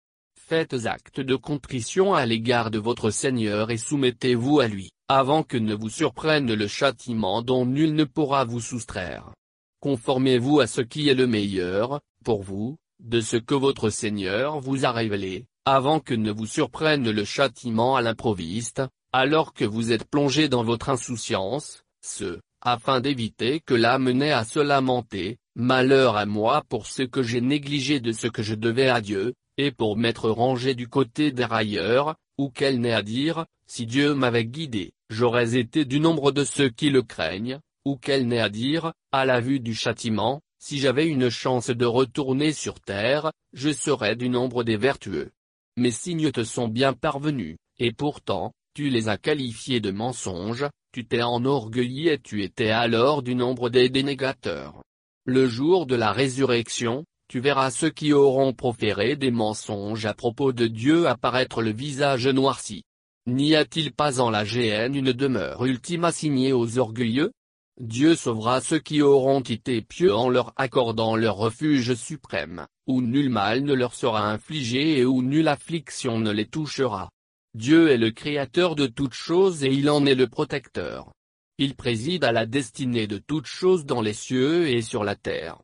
Faites 0.48 0.86
acte 0.86 1.18
de 1.18 1.34
contrition 1.34 2.14
à 2.14 2.24
l'égard 2.24 2.70
de 2.70 2.78
votre 2.78 3.10
Seigneur 3.10 3.72
et 3.72 3.76
soumettez-vous 3.76 4.60
à 4.60 4.68
lui, 4.68 4.92
avant 5.08 5.42
que 5.42 5.56
ne 5.56 5.74
vous 5.74 5.88
surprenne 5.88 6.54
le 6.54 6.68
châtiment 6.68 7.42
dont 7.42 7.66
nul 7.66 7.96
ne 7.96 8.04
pourra 8.04 8.44
vous 8.44 8.60
soustraire. 8.60 9.32
Conformez-vous 9.80 10.60
à 10.60 10.68
ce 10.68 10.82
qui 10.82 11.08
est 11.08 11.14
le 11.14 11.26
meilleur, 11.26 12.00
pour 12.24 12.44
vous, 12.44 12.76
de 13.02 13.20
ce 13.20 13.36
que 13.36 13.56
votre 13.56 13.90
Seigneur 13.90 14.60
vous 14.60 14.86
a 14.86 14.92
révélé, 14.92 15.46
avant 15.64 15.98
que 15.98 16.14
ne 16.14 16.30
vous 16.30 16.46
surprenne 16.46 17.10
le 17.10 17.24
châtiment 17.24 17.96
à 17.96 18.00
l'improviste, 18.00 18.82
alors 19.12 19.52
que 19.52 19.64
vous 19.64 19.90
êtes 19.90 20.08
plongé 20.08 20.48
dans 20.48 20.62
votre 20.62 20.90
insouciance, 20.90 21.82
ce, 22.02 22.38
afin 22.60 23.00
d'éviter 23.00 23.58
que 23.66 23.74
l'âme 23.74 24.12
n'ait 24.12 24.30
à 24.30 24.44
se 24.44 24.60
lamenter, 24.60 25.38
malheur 25.56 26.16
à 26.16 26.24
moi 26.24 26.62
pour 26.68 26.86
ce 26.86 27.02
que 27.02 27.24
j'ai 27.24 27.40
négligé 27.40 27.98
de 27.98 28.12
ce 28.12 28.28
que 28.28 28.44
je 28.44 28.54
devais 28.54 28.88
à 28.88 29.00
Dieu, 29.00 29.34
et 29.58 29.70
pour 29.70 29.96
m'être 29.96 30.30
rangé 30.30 30.74
du 30.74 30.88
côté 30.88 31.32
des 31.32 31.44
railleurs, 31.44 32.16
ou 32.38 32.50
qu'elle 32.50 32.80
n'ait 32.80 32.92
à 32.92 33.02
dire, 33.02 33.46
si 33.66 33.86
Dieu 33.86 34.14
m'avait 34.14 34.44
guidé, 34.44 34.92
j'aurais 35.10 35.56
été 35.56 35.84
du 35.84 36.00
nombre 36.00 36.32
de 36.32 36.44
ceux 36.44 36.68
qui 36.68 36.90
le 36.90 37.02
craignent, 37.02 37.60
ou 37.84 37.96
qu'elle 37.96 38.26
n'ait 38.26 38.40
à 38.40 38.48
dire, 38.48 38.92
à 39.12 39.24
la 39.24 39.40
vue 39.40 39.60
du 39.60 39.74
châtiment, 39.74 40.42
si 40.58 40.78
j'avais 40.78 41.06
une 41.06 41.30
chance 41.30 41.70
de 41.70 41.86
retourner 41.86 42.52
sur 42.52 42.80
terre, 42.80 43.32
je 43.52 43.70
serais 43.70 44.16
du 44.16 44.28
nombre 44.28 44.64
des 44.64 44.76
vertueux. 44.76 45.30
Mes 45.76 45.90
signes 45.90 46.32
te 46.32 46.42
sont 46.44 46.68
bien 46.68 46.92
parvenus, 46.92 47.56
et 47.78 47.92
pourtant, 47.92 48.52
tu 48.74 48.90
les 48.90 49.08
as 49.08 49.18
qualifiés 49.18 49.80
de 49.80 49.90
mensonges, 49.90 50.66
tu 50.92 51.06
t'es 51.06 51.22
enorgueilli 51.22 52.08
et 52.08 52.18
tu 52.18 52.42
étais 52.42 52.70
alors 52.70 53.22
du 53.22 53.34
nombre 53.34 53.70
des 53.70 53.88
dénégateurs. 53.88 54.82
Le 55.24 55.46
jour 55.46 55.86
de 55.86 55.94
la 55.94 56.12
résurrection, 56.12 57.04
tu 57.28 57.40
verras 57.40 57.70
ceux 57.70 57.90
qui 57.90 58.12
auront 58.12 58.52
proféré 58.52 59.16
des 59.16 59.30
mensonges 59.30 60.06
à 60.06 60.14
propos 60.14 60.52
de 60.52 60.66
Dieu 60.66 61.08
apparaître 61.08 61.60
le 61.62 61.72
visage 61.72 62.28
noirci. 62.28 62.84
N'y 63.26 63.56
a-t-il 63.56 63.92
pas 63.92 64.20
en 64.20 64.30
la 64.30 64.44
géhenne 64.44 64.94
une 64.94 65.12
demeure 65.12 65.64
ultime 65.64 66.04
assignée 66.04 66.52
aux 66.52 66.78
orgueilleux? 66.78 67.32
Dieu 67.80 68.14
sauvera 68.14 68.60
ceux 68.60 68.78
qui 68.78 69.02
auront 69.02 69.40
été 69.40 69.82
pieux 69.82 70.14
en 70.14 70.30
leur 70.30 70.52
accordant 70.56 71.16
leur 71.16 71.36
refuge 71.36 71.94
suprême, 71.94 72.66
où 72.86 73.02
nul 73.02 73.28
mal 73.28 73.64
ne 73.64 73.74
leur 73.74 73.94
sera 73.94 74.30
infligé 74.30 74.98
et 74.98 75.04
où 75.04 75.22
nulle 75.22 75.48
affliction 75.48 76.18
ne 76.18 76.30
les 76.30 76.46
touchera. 76.46 77.10
Dieu 77.54 77.90
est 77.90 77.98
le 77.98 78.12
créateur 78.12 78.76
de 78.76 78.86
toutes 78.86 79.14
choses 79.14 79.64
et 79.64 79.72
il 79.72 79.90
en 79.90 80.06
est 80.06 80.14
le 80.14 80.28
protecteur. 80.28 81.12
Il 81.58 81.74
préside 81.74 82.22
à 82.22 82.32
la 82.32 82.46
destinée 82.46 83.06
de 83.06 83.18
toutes 83.18 83.46
choses 83.46 83.84
dans 83.84 84.02
les 84.02 84.14
cieux 84.14 84.68
et 84.68 84.82
sur 84.82 85.04
la 85.04 85.16
terre. 85.16 85.58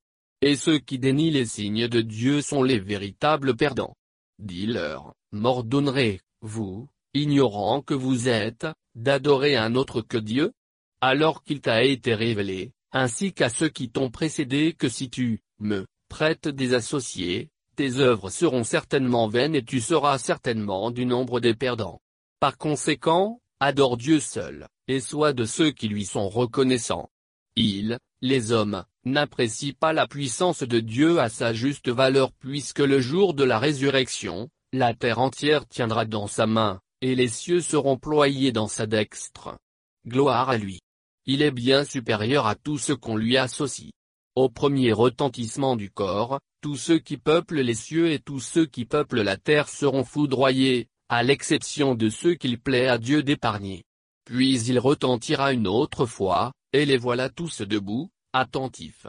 Et 0.44 0.56
ceux 0.56 0.78
qui 0.78 0.98
dénient 0.98 1.30
les 1.30 1.46
signes 1.46 1.86
de 1.86 2.00
Dieu 2.00 2.42
sont 2.42 2.64
les 2.64 2.80
véritables 2.80 3.56
perdants. 3.56 3.94
Dis-leur, 4.40 5.14
m'ordonnerez, 5.30 6.20
vous, 6.40 6.88
ignorant 7.14 7.80
que 7.80 7.94
vous 7.94 8.28
êtes, 8.28 8.66
d'adorer 8.96 9.54
un 9.54 9.76
autre 9.76 10.02
que 10.02 10.18
Dieu? 10.18 10.52
Alors 11.00 11.44
qu'il 11.44 11.60
t'a 11.60 11.84
été 11.84 12.16
révélé, 12.16 12.72
ainsi 12.90 13.32
qu'à 13.32 13.50
ceux 13.50 13.68
qui 13.68 13.88
t'ont 13.88 14.10
précédé 14.10 14.74
que 14.76 14.88
si 14.88 15.10
tu, 15.10 15.42
me, 15.60 15.86
prêtes 16.08 16.48
des 16.48 16.74
associés, 16.74 17.48
tes 17.76 17.98
œuvres 17.98 18.28
seront 18.28 18.64
certainement 18.64 19.28
vaines 19.28 19.54
et 19.54 19.64
tu 19.64 19.80
seras 19.80 20.18
certainement 20.18 20.90
du 20.90 21.06
nombre 21.06 21.38
des 21.38 21.54
perdants. 21.54 22.00
Par 22.40 22.58
conséquent, 22.58 23.40
adore 23.60 23.96
Dieu 23.96 24.18
seul, 24.18 24.66
et 24.88 24.98
sois 24.98 25.32
de 25.32 25.44
ceux 25.44 25.70
qui 25.70 25.86
lui 25.86 26.04
sont 26.04 26.28
reconnaissants. 26.28 27.11
Il, 27.56 27.98
les 28.22 28.52
hommes, 28.52 28.84
n'apprécient 29.04 29.74
pas 29.78 29.92
la 29.92 30.06
puissance 30.06 30.62
de 30.62 30.80
Dieu 30.80 31.20
à 31.20 31.28
sa 31.28 31.52
juste 31.52 31.88
valeur 31.88 32.32
puisque 32.32 32.78
le 32.78 33.00
jour 33.00 33.34
de 33.34 33.44
la 33.44 33.58
résurrection, 33.58 34.48
la 34.72 34.94
terre 34.94 35.18
entière 35.18 35.66
tiendra 35.66 36.04
dans 36.06 36.26
sa 36.26 36.46
main, 36.46 36.80
et 37.02 37.14
les 37.14 37.28
cieux 37.28 37.60
seront 37.60 37.98
ployés 37.98 38.52
dans 38.52 38.68
sa 38.68 38.86
dextre. 38.86 39.58
Gloire 40.06 40.48
à 40.48 40.56
lui. 40.56 40.80
Il 41.26 41.42
est 41.42 41.50
bien 41.50 41.84
supérieur 41.84 42.46
à 42.46 42.54
tout 42.54 42.78
ce 42.78 42.92
qu'on 42.92 43.16
lui 43.16 43.36
associe. 43.36 43.90
Au 44.34 44.48
premier 44.48 44.92
retentissement 44.92 45.76
du 45.76 45.90
corps, 45.90 46.40
tous 46.62 46.76
ceux 46.76 46.98
qui 46.98 47.18
peuplent 47.18 47.60
les 47.60 47.74
cieux 47.74 48.12
et 48.12 48.18
tous 48.18 48.40
ceux 48.40 48.66
qui 48.66 48.86
peuplent 48.86 49.20
la 49.20 49.36
terre 49.36 49.68
seront 49.68 50.04
foudroyés, 50.04 50.88
à 51.08 51.22
l'exception 51.22 51.94
de 51.94 52.08
ceux 52.08 52.34
qu'il 52.34 52.58
plaît 52.58 52.88
à 52.88 52.96
Dieu 52.96 53.22
d'épargner. 53.22 53.84
Puis 54.24 54.58
il 54.62 54.78
retentira 54.78 55.52
une 55.52 55.66
autre 55.66 56.06
fois, 56.06 56.52
et 56.72 56.84
les 56.84 56.96
voilà 56.96 57.28
tous 57.28 57.62
debout, 57.62 58.10
attentifs. 58.32 59.06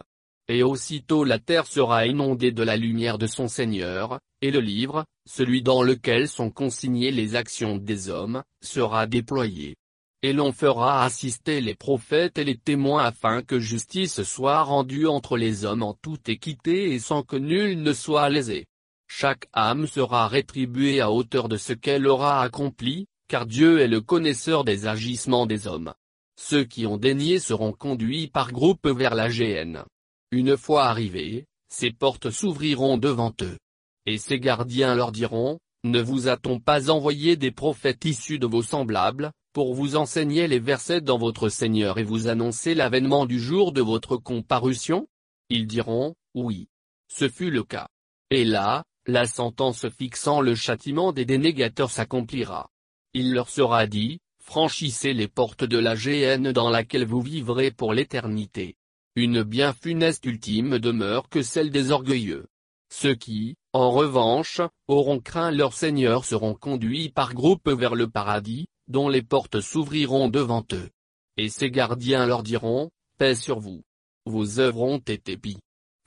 Et 0.48 0.64
aussitôt 0.64 1.24
la 1.24 1.40
terre 1.40 1.68
sera 1.68 2.06
inondée 2.06 2.52
de 2.52 2.64
la 2.64 2.78
lumière 2.78 3.18
de 3.18 3.28
son 3.28 3.48
Seigneur, 3.48 4.20
et 4.42 4.52
le 4.52 4.60
livre, 4.60 5.06
celui 5.26 5.62
dans 5.62 5.84
lequel 5.84 6.28
sont 6.28 6.50
consignées 6.50 7.12
les 7.12 7.36
actions 7.36 7.78
des 7.78 8.10
hommes, 8.10 8.44
sera 8.62 9.08
déployé 9.08 9.76
et 10.24 10.32
l'on 10.32 10.54
fera 10.54 11.04
assister 11.04 11.60
les 11.60 11.76
prophètes 11.76 12.38
et 12.38 12.46
les 12.46 12.58
témoins 12.58 13.04
afin 13.04 13.42
que 13.42 13.60
justice 13.60 14.24
soit 14.24 14.64
rendue 14.64 15.06
entre 15.06 15.36
les 15.36 15.66
hommes 15.66 15.84
en 15.84 15.94
toute 15.94 16.30
équité 16.30 16.94
et 16.94 17.00
sans 17.00 17.24
que 17.24 17.36
nul 17.36 17.82
ne 17.82 17.92
soit 17.92 18.30
lésé. 18.30 18.66
Chaque 19.10 19.48
âme 19.52 19.86
sera 19.86 20.30
rétribuée 20.30 21.02
à 21.02 21.12
hauteur 21.12 21.50
de 21.50 21.58
ce 21.58 21.74
qu'elle 21.74 22.08
aura 22.08 22.42
accompli, 22.42 23.06
car 23.28 23.46
Dieu 23.46 23.82
est 23.82 23.90
le 23.90 24.00
connaisseur 24.00 24.64
des 24.64 24.88
agissements 24.88 25.46
des 25.46 25.68
hommes. 25.68 25.94
Ceux 26.36 26.64
qui 26.64 26.86
ont 26.86 26.98
dénié 26.98 27.40
seront 27.40 27.74
conduits 27.74 28.28
par 28.28 28.52
groupe 28.52 28.88
vers 28.88 29.16
la 29.16 29.30
géhenne. 29.30 29.84
Une 30.32 30.58
fois 30.58 30.86
arrivés, 30.86 31.46
ces 31.70 31.92
portes 31.92 32.30
s'ouvriront 32.30 32.98
devant 32.98 33.34
eux. 33.42 33.58
Et 34.06 34.18
ces 34.18 34.40
gardiens 34.40 34.96
leur 34.96 35.12
diront, 35.12 35.60
Ne 35.84 36.02
vous 36.02 36.28
a-t-on 36.28 36.60
pas 36.60 36.90
envoyé 36.90 37.36
des 37.36 37.52
prophètes 37.52 38.06
issus 38.06 38.40
de 38.40 38.48
vos 38.48 38.64
semblables, 38.64 39.32
pour 39.54 39.76
vous 39.76 39.96
enseigner 39.96 40.48
les 40.48 40.60
versets 40.60 41.02
dans 41.02 41.20
votre 41.20 41.50
Seigneur 41.50 42.00
et 42.00 42.04
vous 42.04 42.28
annoncer 42.28 42.74
l'avènement 42.74 43.26
du 43.26 43.40
jour 43.40 43.72
de 43.72 43.82
votre 43.82 44.18
comparution? 44.18 45.08
Ils 45.50 45.68
diront, 45.68 46.16
oui. 46.34 46.68
Ce 47.08 47.30
fut 47.30 47.52
le 47.52 47.64
cas. 47.64 47.88
Et 48.32 48.46
là, 48.46 48.84
la 49.06 49.28
sentence 49.28 49.88
fixant 49.90 50.42
le 50.42 50.56
châtiment 50.56 51.12
des 51.12 51.26
dénégateurs 51.26 51.92
s'accomplira. 51.92 52.70
Il 53.14 53.34
leur 53.34 53.50
sera 53.50 53.86
dit, 53.86 54.20
franchissez 54.44 55.14
les 55.14 55.28
portes 55.28 55.64
de 55.64 55.80
la 55.80 55.96
géhenne 55.96 56.52
dans 56.52 56.70
laquelle 56.70 57.06
vous 57.06 57.22
vivrez 57.22 57.72
pour 57.72 57.94
l'éternité. 57.94 58.76
Une 59.16 59.44
bien 59.44 59.74
funeste 59.74 60.26
ultime 60.26 60.80
demeure 60.80 61.30
que 61.30 61.42
celle 61.42 61.72
des 61.72 61.92
orgueilleux. 61.92 62.46
Ceux 62.92 63.16
qui, 63.16 63.56
en 63.72 63.90
revanche, 63.90 64.62
auront 64.88 65.20
craint 65.20 65.50
leur 65.50 65.74
Seigneur 65.74 66.26
seront 66.26 66.54
conduits 66.54 67.10
par 67.10 67.34
groupes 67.34 67.70
vers 67.70 67.96
le 67.96 68.08
paradis, 68.08 68.68
dont 68.88 69.10
les 69.10 69.24
portes 69.24 69.62
s'ouvriront 69.62 70.30
devant 70.30 70.64
eux. 70.74 70.90
Et 71.38 71.50
ses 71.50 71.72
gardiens 71.72 72.28
leur 72.28 72.44
diront, 72.44 72.92
paix 73.18 73.36
sur 73.36 73.60
vous. 73.60 73.82
Vos 74.26 74.60
œuvres 74.60 74.84
ont 74.84 75.00
été 75.00 75.38
pis. 75.38 75.58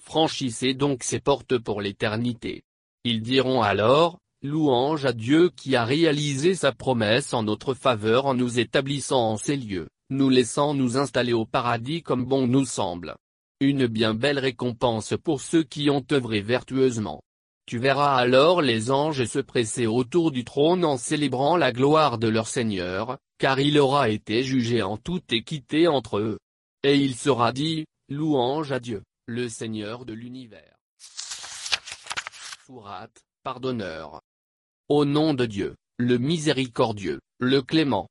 Franchissez 0.01 0.75
donc 0.75 1.03
ces 1.03 1.19
portes 1.19 1.59
pour 1.59 1.81
l'éternité. 1.81 2.63
Ils 3.03 3.23
diront 3.23 3.63
alors, 3.63 4.19
louange 4.47 5.05
à 5.05 5.13
Dieu 5.13 5.51
qui 5.51 5.77
a 5.77 5.85
réalisé 5.85 6.55
sa 6.55 6.73
promesse 6.73 7.35
en 7.35 7.43
notre 7.43 7.75
faveur 7.75 8.27
en 8.27 8.35
nous 8.35 8.59
établissant 8.59 9.33
en 9.33 9.37
ces 9.37 9.57
lieux, 9.57 9.89
nous 10.11 10.31
laissant 10.31 10.73
nous 10.73 10.97
installer 10.97 11.33
au 11.33 11.45
paradis 11.45 12.03
comme 12.03 12.25
bon 12.25 12.47
nous 12.47 12.65
semble. 12.65 13.17
Une 13.61 13.87
bien 13.87 14.15
belle 14.15 14.39
récompense 14.39 15.15
pour 15.23 15.41
ceux 15.41 15.63
qui 15.63 15.91
ont 15.91 16.05
œuvré 16.13 16.41
vertueusement. 16.41 17.23
Tu 17.67 17.79
verras 17.79 18.15
alors 18.17 18.63
les 18.63 18.91
anges 18.93 19.25
se 19.25 19.41
presser 19.41 19.87
autour 19.87 20.31
du 20.31 20.45
trône 20.45 20.85
en 20.85 20.97
célébrant 20.97 21.57
la 21.57 21.73
gloire 21.73 22.19
de 22.19 22.29
leur 22.29 22.47
Seigneur, 22.47 23.19
car 23.39 23.59
il 23.59 23.79
aura 23.79 24.09
été 24.09 24.45
jugé 24.45 24.83
en 24.83 24.97
toute 24.97 25.33
équité 25.33 25.89
entre 25.89 26.19
eux. 26.19 26.39
Et 26.85 26.97
il 26.97 27.17
sera 27.17 27.53
dit, 27.53 27.87
louange 28.09 28.71
à 28.71 28.79
Dieu, 28.79 29.03
le 29.27 29.49
Seigneur 29.49 30.05
de 30.05 30.13
l'univers. 30.13 30.77
Fourat, 32.67 33.09
pardonneur. 33.43 34.21
Au 34.89 35.05
nom 35.05 35.35
de 35.35 35.47
Dieu, 35.47 35.75
le 35.99 36.17
miséricordieux, 36.17 37.19
le 37.41 37.61
clément. 37.61 38.09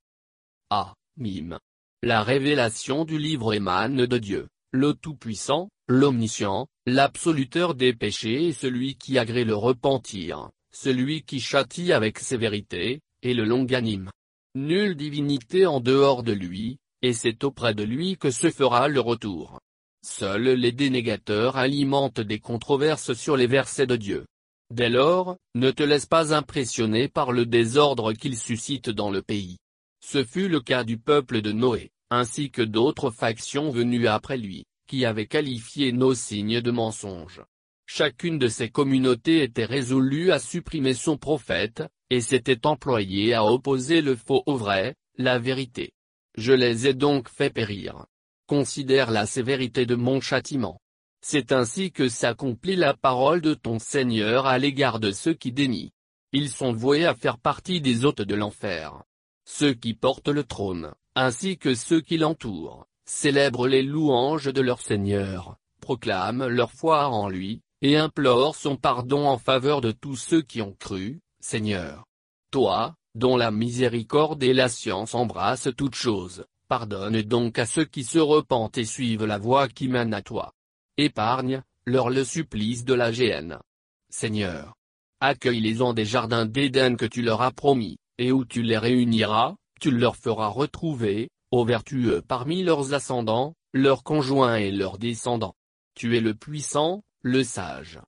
Ah, 0.70 0.94
mime. 1.16 1.58
La 2.04 2.22
révélation 2.22 3.06
du 3.06 3.18
livre 3.18 3.54
émane 3.54 4.06
de 4.06 4.18
Dieu, 4.18 4.50
le 4.74 4.94
Tout-Puissant, 4.94 5.70
l'Omniscient, 5.88 6.68
l'absoluteur 6.86 7.76
des 7.76 7.94
péchés 7.94 8.48
et 8.48 8.52
celui 8.52 8.96
qui 8.96 9.18
agrée 9.18 9.46
le 9.46 9.56
repentir, 9.56 10.50
celui 10.74 11.24
qui 11.24 11.40
châtie 11.40 11.94
avec 11.94 12.20
sévérité, 12.20 13.00
et 13.22 13.34
le 13.34 13.46
longanime. 13.46 14.12
Nulle 14.54 14.98
divinité 14.98 15.66
en 15.66 15.80
dehors 15.80 16.24
de 16.24 16.34
lui, 16.34 16.78
et 17.02 17.14
c'est 17.14 17.46
auprès 17.46 17.74
de 17.74 17.84
lui 17.84 18.18
que 18.18 18.32
se 18.32 18.50
fera 18.50 18.90
le 18.90 19.00
retour. 19.00 19.62
Seuls 20.06 20.50
les 20.50 20.74
dénégateurs 20.74 21.56
alimentent 21.56 22.20
des 22.20 22.40
controverses 22.40 23.14
sur 23.14 23.38
les 23.38 23.48
versets 23.48 23.88
de 23.88 23.96
Dieu. 23.96 24.26
Dès 24.72 24.90
lors, 24.90 25.38
ne 25.54 25.72
te 25.72 25.84
laisse 25.84 26.06
pas 26.06 26.34
impressionner 26.34 27.08
par 27.08 27.32
le 27.32 27.46
désordre 27.46 28.14
qu'il 28.14 28.38
suscite 28.38 28.90
dans 28.90 29.12
le 29.12 29.22
pays. 29.22 29.58
Ce 30.04 30.24
fut 30.24 30.48
le 30.48 30.60
cas 30.60 30.84
du 30.84 30.98
peuple 30.98 31.42
de 31.42 31.52
Noé, 31.52 31.92
ainsi 32.10 32.52
que 32.52 32.62
d'autres 32.62 33.12
factions 33.12 33.70
venues 33.70 34.08
après 34.08 34.38
lui 34.38 34.66
qui 34.88 35.06
avait 35.06 35.28
qualifié 35.28 35.92
nos 35.92 36.14
signes 36.14 36.62
de 36.62 36.72
mensonges. 36.72 37.42
Chacune 37.88 38.40
de 38.40 38.48
ces 38.48 38.70
communautés 38.70 39.44
était 39.44 39.66
résolue 39.66 40.32
à 40.32 40.40
supprimer 40.40 40.94
son 40.94 41.18
prophète, 41.18 41.84
et 42.10 42.22
s'était 42.22 42.66
employée 42.66 43.34
à 43.34 43.46
opposer 43.46 44.02
le 44.02 44.16
faux 44.16 44.44
au 44.46 44.56
vrai, 44.58 44.96
la 45.18 45.40
vérité. 45.40 45.92
Je 46.38 46.54
les 46.54 46.88
ai 46.88 46.94
donc 46.94 47.30
fait 47.30 47.50
périr. 47.50 48.06
Considère 48.48 49.10
la 49.12 49.26
sévérité 49.26 49.86
de 49.86 49.96
mon 49.96 50.22
châtiment. 50.22 50.80
C'est 51.28 51.52
ainsi 51.52 51.92
que 51.92 52.08
s'accomplit 52.08 52.76
la 52.76 52.94
parole 52.94 53.42
de 53.42 53.56
ton 53.56 53.80
Seigneur 53.80 54.46
à 54.46 54.60
l'égard 54.60 55.00
de 55.00 55.10
ceux 55.10 55.34
qui 55.34 55.52
dénient. 55.52 55.92
Ils 56.34 56.52
sont 56.52 56.72
voués 56.72 57.08
à 57.08 57.16
faire 57.16 57.40
partie 57.40 57.82
des 57.82 58.06
hôtes 58.06 58.22
de 58.22 58.36
l'enfer. 58.36 59.02
Ceux 59.44 59.74
qui 59.74 59.96
portent 59.96 60.28
le 60.28 60.44
trône, 60.44 60.94
ainsi 61.16 61.58
que 61.58 61.74
ceux 61.74 62.00
qui 62.00 62.20
l'entourent, 62.20 62.86
célèbrent 63.06 63.68
les 63.68 63.82
louanges 63.82 64.54
de 64.54 64.62
leur 64.62 64.80
Seigneur, 64.80 65.58
proclament 65.82 66.46
leur 66.46 66.72
foi 66.72 67.08
en 67.08 67.28
lui, 67.28 67.64
et 67.82 67.98
implorent 67.98 68.56
son 68.56 68.76
pardon 68.76 69.26
en 69.26 69.40
faveur 69.40 69.82
de 69.82 69.92
tous 69.92 70.18
ceux 70.18 70.44
qui 70.44 70.62
ont 70.62 70.76
cru, 70.80 71.22
Seigneur. 71.40 72.06
Toi, 72.52 72.94
dont 73.16 73.36
la 73.36 73.50
miséricorde 73.50 74.44
et 74.44 74.54
la 74.54 74.70
science 74.70 75.16
embrassent 75.16 75.70
toutes 75.76 75.96
choses, 75.96 76.46
pardonne 76.68 77.20
donc 77.24 77.58
à 77.58 77.66
ceux 77.66 77.86
qui 77.86 78.04
se 78.04 78.20
repentent 78.20 78.78
et 78.78 78.86
suivent 78.86 79.26
la 79.26 79.40
voie 79.40 79.68
qui 79.68 79.88
mène 79.88 80.14
à 80.14 80.22
toi. 80.22 80.54
Épargne, 80.98 81.62
leur 81.86 82.10
le 82.10 82.24
supplice 82.24 82.86
de 82.86 82.94
la 82.94 83.12
géhenne. 83.12 83.60
Seigneur. 84.10 84.76
Accueille-les 85.20 85.82
en 85.82 85.94
des 85.94 86.06
jardins 86.06 86.46
d'Éden 86.46 86.96
que 86.96 87.06
tu 87.06 87.22
leur 87.22 87.42
as 87.42 87.52
promis, 87.52 87.98
et 88.18 88.32
où 88.32 88.46
tu 88.46 88.62
les 88.62 88.78
réuniras, 88.78 89.56
tu 89.82 89.92
leur 89.92 90.16
feras 90.16 90.48
retrouver, 90.48 91.30
aux 91.52 91.66
vertueux 91.66 92.22
parmi 92.26 92.64
leurs 92.64 92.94
ascendants, 92.94 93.56
leurs 93.74 94.04
conjoints 94.04 94.56
et 94.56 94.72
leurs 94.72 94.98
descendants. 94.98 95.56
Tu 95.96 96.16
es 96.16 96.22
le 96.22 96.34
puissant, 96.34 97.04
le 97.22 97.44
sage. 97.44 98.00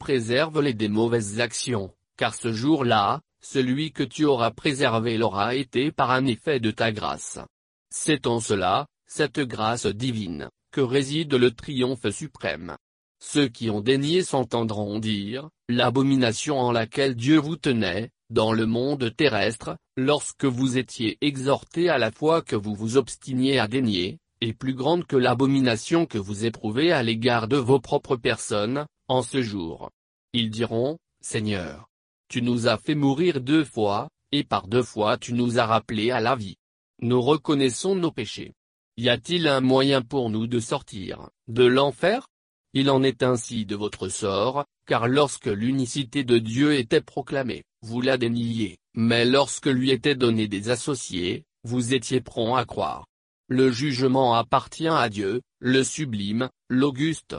Préserve-les 0.00 0.74
des 0.74 0.88
mauvaises 0.88 1.38
actions, 1.38 1.94
car 2.16 2.34
ce 2.34 2.52
jour-là, 2.52 3.20
celui 3.40 3.92
que 3.92 4.02
tu 4.02 4.24
auras 4.24 4.50
préservé 4.50 5.16
l'aura 5.16 5.54
été 5.54 5.92
par 5.92 6.10
un 6.10 6.26
effet 6.26 6.58
de 6.58 6.72
ta 6.72 6.90
grâce. 6.90 7.38
C'est 7.90 8.26
en 8.26 8.40
cela, 8.40 8.88
cette 9.06 9.38
grâce 9.38 9.86
divine, 9.86 10.50
que 10.72 10.80
réside 10.80 11.34
le 11.34 11.52
triomphe 11.52 12.10
suprême. 12.10 12.76
Ceux 13.20 13.46
qui 13.46 13.70
ont 13.70 13.80
daigné 13.80 14.24
s'entendront 14.24 14.98
dire, 14.98 15.48
l'abomination 15.68 16.58
en 16.58 16.72
laquelle 16.72 17.14
Dieu 17.14 17.38
vous 17.38 17.56
tenait, 17.56 18.10
dans 18.30 18.52
le 18.52 18.66
monde 18.66 19.14
terrestre, 19.14 19.76
lorsque 19.96 20.44
vous 20.44 20.78
étiez 20.78 21.18
exhortés 21.20 21.88
à 21.88 21.98
la 21.98 22.10
fois 22.10 22.42
que 22.42 22.56
vous 22.56 22.74
vous 22.74 22.96
obstiniez 22.96 23.60
à 23.60 23.68
dénier, 23.68 24.18
est 24.40 24.54
plus 24.54 24.74
grande 24.74 25.06
que 25.06 25.16
l'abomination 25.16 26.06
que 26.06 26.18
vous 26.18 26.46
éprouvez 26.46 26.90
à 26.90 27.02
l'égard 27.02 27.46
de 27.46 27.58
vos 27.58 27.78
propres 27.78 28.16
personnes, 28.16 28.86
en 29.06 29.22
ce 29.22 29.40
jour. 29.40 29.90
Ils 30.32 30.50
diront, 30.50 30.98
Seigneur, 31.20 31.88
tu 32.28 32.42
nous 32.42 32.66
as 32.66 32.78
fait 32.78 32.94
mourir 32.94 33.40
deux 33.40 33.64
fois, 33.64 34.08
et 34.32 34.42
par 34.42 34.66
deux 34.66 34.82
fois 34.82 35.18
tu 35.18 35.34
nous 35.34 35.58
as 35.58 35.66
rappelés 35.66 36.10
à 36.10 36.20
la 36.20 36.34
vie. 36.34 36.56
Nous 37.02 37.20
reconnaissons 37.20 37.94
nos 37.94 38.10
péchés. 38.10 38.52
Y 38.98 39.08
a-t-il 39.08 39.48
un 39.48 39.62
moyen 39.62 40.02
pour 40.02 40.28
nous 40.28 40.46
de 40.46 40.60
sortir, 40.60 41.30
de 41.48 41.64
l'enfer? 41.64 42.28
Il 42.74 42.90
en 42.90 43.02
est 43.02 43.22
ainsi 43.22 43.64
de 43.64 43.74
votre 43.74 44.08
sort, 44.08 44.66
car 44.86 45.08
lorsque 45.08 45.46
l'unicité 45.46 46.24
de 46.24 46.38
Dieu 46.38 46.74
était 46.74 47.00
proclamée, 47.00 47.64
vous 47.80 48.02
la 48.02 48.18
déniez, 48.18 48.76
mais 48.94 49.24
lorsque 49.24 49.66
lui 49.66 49.90
étaient 49.90 50.14
donnés 50.14 50.46
des 50.46 50.68
associés, 50.68 51.44
vous 51.64 51.94
étiez 51.94 52.20
prompt 52.20 52.54
à 52.54 52.66
croire. 52.66 53.06
Le 53.48 53.70
jugement 53.70 54.34
appartient 54.34 54.88
à 54.88 55.08
Dieu, 55.08 55.40
le 55.58 55.84
sublime, 55.84 56.50
l'auguste. 56.68 57.36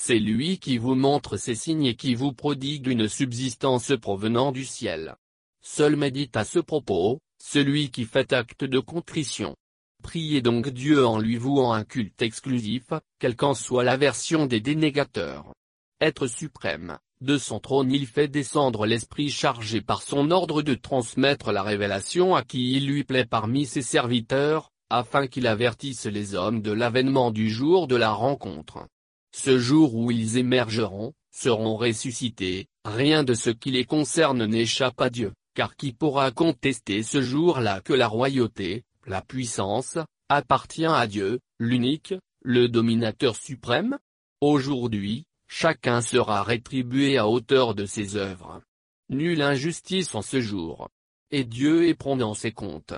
C'est 0.00 0.20
lui 0.20 0.58
qui 0.58 0.78
vous 0.78 0.94
montre 0.94 1.36
ces 1.36 1.56
signes 1.56 1.86
et 1.86 1.96
qui 1.96 2.14
vous 2.14 2.32
prodigue 2.32 2.86
une 2.86 3.08
subsistance 3.08 3.92
provenant 4.00 4.52
du 4.52 4.64
ciel. 4.64 5.16
Seul 5.62 5.96
médite 5.96 6.36
à 6.36 6.44
ce 6.44 6.60
propos, 6.60 7.18
celui 7.42 7.90
qui 7.90 8.04
fait 8.04 8.32
acte 8.32 8.64
de 8.64 8.78
contrition. 8.78 9.56
Priez 10.02 10.42
donc 10.42 10.68
Dieu 10.68 11.06
en 11.06 11.18
lui 11.18 11.36
vouant 11.36 11.72
un 11.72 11.84
culte 11.84 12.20
exclusif, 12.22 12.92
quelle 13.18 13.36
qu'en 13.36 13.54
soit 13.54 13.84
la 13.84 13.96
version 13.96 14.46
des 14.46 14.60
dénégateurs. 14.60 15.54
Être 16.00 16.26
suprême, 16.26 16.98
de 17.20 17.38
son 17.38 17.60
trône 17.60 17.92
il 17.92 18.06
fait 18.06 18.26
descendre 18.26 18.84
l'esprit 18.84 19.30
chargé 19.30 19.80
par 19.80 20.02
son 20.02 20.32
ordre 20.32 20.60
de 20.60 20.74
transmettre 20.74 21.52
la 21.52 21.62
révélation 21.62 22.34
à 22.34 22.42
qui 22.42 22.72
il 22.72 22.88
lui 22.88 23.04
plaît 23.04 23.24
parmi 23.24 23.64
ses 23.64 23.82
serviteurs, 23.82 24.70
afin 24.90 25.28
qu'il 25.28 25.46
avertisse 25.46 26.06
les 26.06 26.34
hommes 26.34 26.60
de 26.60 26.72
l'avènement 26.72 27.30
du 27.30 27.48
jour 27.48 27.86
de 27.86 27.96
la 27.96 28.10
rencontre. 28.10 28.86
Ce 29.34 29.58
jour 29.58 29.94
où 29.94 30.10
ils 30.10 30.36
émergeront, 30.36 31.14
seront 31.30 31.76
ressuscités, 31.76 32.66
rien 32.84 33.24
de 33.24 33.34
ce 33.34 33.50
qui 33.50 33.70
les 33.70 33.84
concerne 33.84 34.44
n'échappe 34.44 35.00
à 35.00 35.08
Dieu, 35.08 35.32
car 35.54 35.76
qui 35.76 35.92
pourra 35.92 36.30
contester 36.32 37.02
ce 37.02 37.22
jour-là 37.22 37.80
que 37.80 37.94
la 37.94 38.08
royauté, 38.08 38.82
la 39.06 39.22
puissance, 39.22 39.98
appartient 40.28 40.86
à 40.86 41.06
Dieu, 41.06 41.40
l'unique, 41.58 42.14
le 42.42 42.68
dominateur 42.68 43.36
suprême 43.36 43.98
Aujourd'hui, 44.40 45.24
chacun 45.46 46.00
sera 46.00 46.42
rétribué 46.42 47.16
à 47.16 47.28
hauteur 47.28 47.76
de 47.76 47.86
ses 47.86 48.16
œuvres. 48.16 48.60
Nulle 49.08 49.40
injustice 49.40 50.16
en 50.16 50.22
ce 50.22 50.40
jour. 50.40 50.88
Et 51.30 51.44
Dieu 51.44 51.86
est 51.86 51.94
prompt 51.94 52.16
dans 52.16 52.34
ses 52.34 52.50
comptes. 52.50 52.94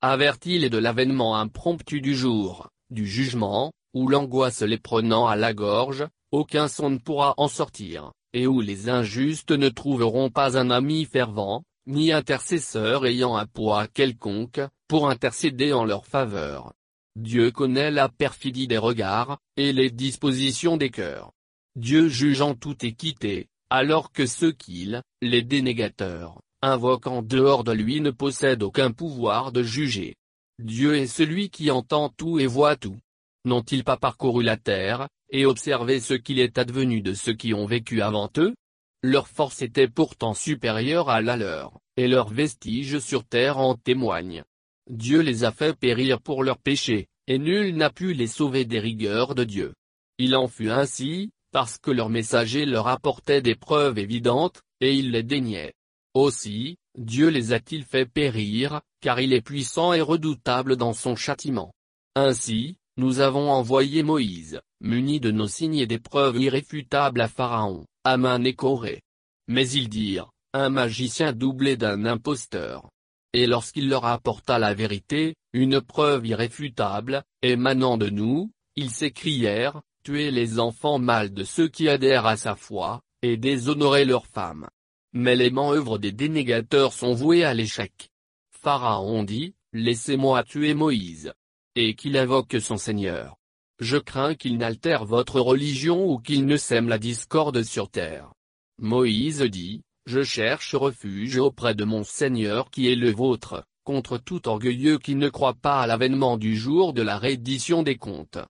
Avertis-les 0.00 0.70
de 0.70 0.78
l'avènement 0.78 1.36
impromptu 1.36 2.00
du 2.00 2.16
jour, 2.16 2.68
du 2.90 3.06
jugement, 3.06 3.72
où 3.94 4.08
l'angoisse 4.08 4.62
les 4.62 4.78
prenant 4.78 5.28
à 5.28 5.36
la 5.36 5.54
gorge, 5.54 6.06
aucun 6.32 6.66
son 6.66 6.90
ne 6.90 6.98
pourra 6.98 7.34
en 7.36 7.46
sortir, 7.46 8.12
et 8.32 8.48
où 8.48 8.60
les 8.60 8.88
injustes 8.88 9.52
ne 9.52 9.68
trouveront 9.68 10.30
pas 10.30 10.58
un 10.58 10.70
ami 10.70 11.04
fervent, 11.04 11.62
ni 11.88 12.12
intercesseur 12.12 13.06
ayant 13.06 13.36
un 13.36 13.46
poids 13.46 13.88
quelconque, 13.88 14.60
pour 14.86 15.08
intercéder 15.08 15.72
en 15.72 15.84
leur 15.84 16.06
faveur. 16.06 16.72
Dieu 17.16 17.50
connaît 17.50 17.90
la 17.90 18.08
perfidie 18.08 18.68
des 18.68 18.78
regards, 18.78 19.38
et 19.56 19.72
les 19.72 19.90
dispositions 19.90 20.76
des 20.76 20.90
cœurs. 20.90 21.32
Dieu 21.74 22.08
juge 22.08 22.42
en 22.42 22.54
toute 22.54 22.84
équité, 22.84 23.48
alors 23.70 24.12
que 24.12 24.26
ceux 24.26 24.52
qu'il, 24.52 25.02
les 25.20 25.42
dénégateurs, 25.42 26.40
invoquent 26.62 27.08
en 27.08 27.22
dehors 27.22 27.64
de 27.64 27.72
lui 27.72 28.00
ne 28.00 28.10
possèdent 28.10 28.62
aucun 28.62 28.92
pouvoir 28.92 29.50
de 29.50 29.62
juger. 29.62 30.14
Dieu 30.58 30.96
est 30.96 31.06
celui 31.06 31.50
qui 31.50 31.70
entend 31.70 32.08
tout 32.08 32.38
et 32.38 32.46
voit 32.46 32.76
tout. 32.76 32.98
N'ont-ils 33.44 33.84
pas 33.84 33.96
parcouru 33.96 34.42
la 34.42 34.56
terre, 34.56 35.08
et 35.30 35.46
observé 35.46 36.00
ce 36.00 36.14
qu'il 36.14 36.38
est 36.38 36.58
advenu 36.58 37.00
de 37.00 37.14
ceux 37.14 37.34
qui 37.34 37.54
ont 37.54 37.66
vécu 37.66 38.02
avant 38.02 38.30
eux? 38.36 38.54
Leur 39.02 39.28
force 39.28 39.62
était 39.62 39.88
pourtant 39.88 40.34
supérieure 40.34 41.08
à 41.08 41.22
la 41.22 41.36
leur, 41.36 41.78
et 41.96 42.08
leurs 42.08 42.30
vestiges 42.30 42.98
sur 42.98 43.24
terre 43.24 43.58
en 43.58 43.76
témoignent. 43.76 44.42
Dieu 44.90 45.20
les 45.20 45.44
a 45.44 45.52
fait 45.52 45.76
périr 45.76 46.20
pour 46.20 46.42
leurs 46.42 46.58
péchés, 46.58 47.06
et 47.28 47.38
nul 47.38 47.76
n'a 47.76 47.90
pu 47.90 48.12
les 48.12 48.26
sauver 48.26 48.64
des 48.64 48.80
rigueurs 48.80 49.34
de 49.34 49.44
Dieu. 49.44 49.74
Il 50.18 50.34
en 50.34 50.48
fut 50.48 50.70
ainsi, 50.70 51.30
parce 51.52 51.78
que 51.78 51.90
leurs 51.92 52.08
messagers 52.08 52.66
leur 52.66 52.88
apportaient 52.88 53.42
des 53.42 53.54
preuves 53.54 53.98
évidentes, 53.98 54.62
et 54.80 54.94
ils 54.94 55.12
les 55.12 55.22
déniaient. 55.22 55.74
Aussi, 56.14 56.78
Dieu 56.96 57.28
les 57.28 57.52
a-t-il 57.52 57.84
fait 57.84 58.06
périr, 58.06 58.80
car 59.00 59.20
il 59.20 59.32
est 59.32 59.42
puissant 59.42 59.92
et 59.92 60.00
redoutable 60.00 60.76
dans 60.76 60.92
son 60.92 61.14
châtiment. 61.14 61.72
Ainsi, 62.16 62.78
nous 62.98 63.20
avons 63.20 63.52
envoyé 63.52 64.02
Moïse, 64.02 64.60
muni 64.80 65.20
de 65.20 65.30
nos 65.30 65.46
signes 65.46 65.78
et 65.78 65.86
des 65.86 66.00
preuves 66.00 66.36
irréfutables 66.36 67.20
à 67.20 67.28
Pharaon, 67.28 67.86
Aman 68.02 68.44
et 68.44 68.54
Corée. 68.54 69.02
Mais 69.46 69.70
ils 69.70 69.88
dirent, 69.88 70.32
un 70.52 70.68
magicien 70.68 71.32
doublé 71.32 71.76
d'un 71.76 72.04
imposteur. 72.04 72.90
Et 73.32 73.46
lorsqu'il 73.46 73.88
leur 73.88 74.04
apporta 74.04 74.58
la 74.58 74.74
vérité, 74.74 75.36
une 75.52 75.80
preuve 75.80 76.26
irréfutable, 76.26 77.22
émanant 77.40 77.98
de 77.98 78.10
nous, 78.10 78.50
ils 78.74 78.90
s'écrièrent, 78.90 79.80
tuer 80.02 80.32
les 80.32 80.58
enfants 80.58 80.98
mâles 80.98 81.32
de 81.32 81.44
ceux 81.44 81.68
qui 81.68 81.88
adhèrent 81.88 82.26
à 82.26 82.36
sa 82.36 82.56
foi, 82.56 83.00
et 83.22 83.36
déshonorer 83.36 84.06
leurs 84.06 84.26
femmes. 84.26 84.68
Mais 85.12 85.36
les 85.36 85.50
manœuvres 85.50 85.98
des 85.98 86.12
dénégateurs 86.12 86.92
sont 86.92 87.14
vouées 87.14 87.44
à 87.44 87.54
l'échec. 87.54 88.10
Pharaon 88.50 89.22
dit, 89.22 89.54
Laissez-moi 89.72 90.42
tuer 90.42 90.74
Moïse. 90.74 91.32
Et 91.80 91.94
qu'il 91.94 92.16
invoque 92.16 92.56
son 92.60 92.76
Seigneur. 92.76 93.36
Je 93.78 93.98
crains 93.98 94.34
qu'il 94.34 94.58
n'altère 94.58 95.04
votre 95.04 95.38
religion 95.38 96.10
ou 96.10 96.18
qu'il 96.18 96.44
ne 96.44 96.56
sème 96.56 96.88
la 96.88 96.98
discorde 96.98 97.62
sur 97.62 97.88
terre. 97.88 98.32
Moïse 98.80 99.42
dit, 99.42 99.82
Je 100.04 100.24
cherche 100.24 100.74
refuge 100.74 101.38
auprès 101.38 101.76
de 101.76 101.84
mon 101.84 102.02
Seigneur 102.02 102.72
qui 102.72 102.90
est 102.90 102.96
le 102.96 103.12
vôtre, 103.12 103.62
contre 103.84 104.18
tout 104.18 104.48
orgueilleux 104.48 104.98
qui 104.98 105.14
ne 105.14 105.28
croit 105.28 105.54
pas 105.54 105.80
à 105.80 105.86
l'avènement 105.86 106.36
du 106.36 106.56
jour 106.56 106.92
de 106.92 107.02
la 107.02 107.16
reddition 107.16 107.84
des 107.84 107.96
comptes. 107.96 108.40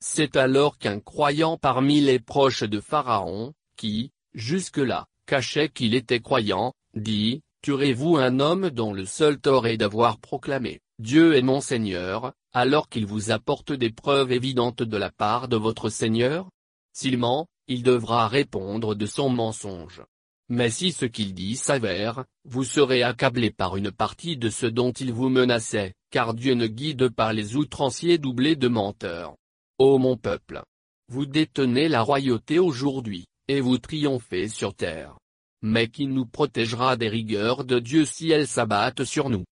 C'est 0.00 0.36
alors 0.36 0.78
qu'un 0.78 0.98
croyant 0.98 1.58
parmi 1.58 2.00
les 2.00 2.20
proches 2.20 2.62
de 2.64 2.80
Pharaon, 2.80 3.52
qui, 3.76 4.12
jusque-là, 4.32 5.08
cachait 5.26 5.68
qu'il 5.68 5.94
était 5.94 6.20
croyant, 6.20 6.72
dit, 6.94 7.42
Tuerez-vous 7.60 8.16
un 8.16 8.40
homme 8.40 8.70
dont 8.70 8.94
le 8.94 9.04
seul 9.04 9.38
tort 9.38 9.66
est 9.66 9.76
d'avoir 9.76 10.18
proclamé, 10.18 10.80
Dieu 10.98 11.36
est 11.36 11.42
mon 11.42 11.60
Seigneur, 11.60 12.32
alors 12.58 12.88
qu'il 12.88 13.06
vous 13.06 13.30
apporte 13.30 13.70
des 13.70 13.90
preuves 13.90 14.32
évidentes 14.32 14.82
de 14.82 14.96
la 14.96 15.12
part 15.12 15.46
de 15.46 15.56
votre 15.56 15.90
Seigneur? 15.90 16.50
S'il 16.92 17.16
ment, 17.16 17.46
il 17.68 17.84
devra 17.84 18.26
répondre 18.26 18.96
de 18.96 19.06
son 19.06 19.28
mensonge. 19.28 20.02
Mais 20.48 20.68
si 20.68 20.90
ce 20.90 21.04
qu'il 21.04 21.34
dit 21.34 21.54
s'avère, 21.54 22.24
vous 22.44 22.64
serez 22.64 23.04
accablé 23.04 23.52
par 23.52 23.76
une 23.76 23.92
partie 23.92 24.36
de 24.36 24.50
ce 24.50 24.66
dont 24.66 24.90
il 24.90 25.12
vous 25.12 25.28
menaçait, 25.28 25.94
car 26.10 26.34
Dieu 26.34 26.54
ne 26.54 26.66
guide 26.66 27.10
pas 27.10 27.32
les 27.32 27.54
outranciers 27.54 28.18
doublés 28.18 28.56
de 28.56 28.66
menteurs. 28.66 29.36
Ô 29.78 29.98
mon 29.98 30.16
peuple! 30.16 30.64
Vous 31.06 31.26
détenez 31.26 31.86
la 31.86 32.02
royauté 32.02 32.58
aujourd'hui, 32.58 33.26
et 33.46 33.60
vous 33.60 33.78
triomphez 33.78 34.48
sur 34.48 34.74
terre. 34.74 35.16
Mais 35.62 35.86
qui 35.86 36.08
nous 36.08 36.26
protégera 36.26 36.96
des 36.96 37.08
rigueurs 37.08 37.64
de 37.64 37.78
Dieu 37.78 38.04
si 38.04 38.32
elles 38.32 38.48
s'abattent 38.48 39.04
sur 39.04 39.30
nous? 39.30 39.44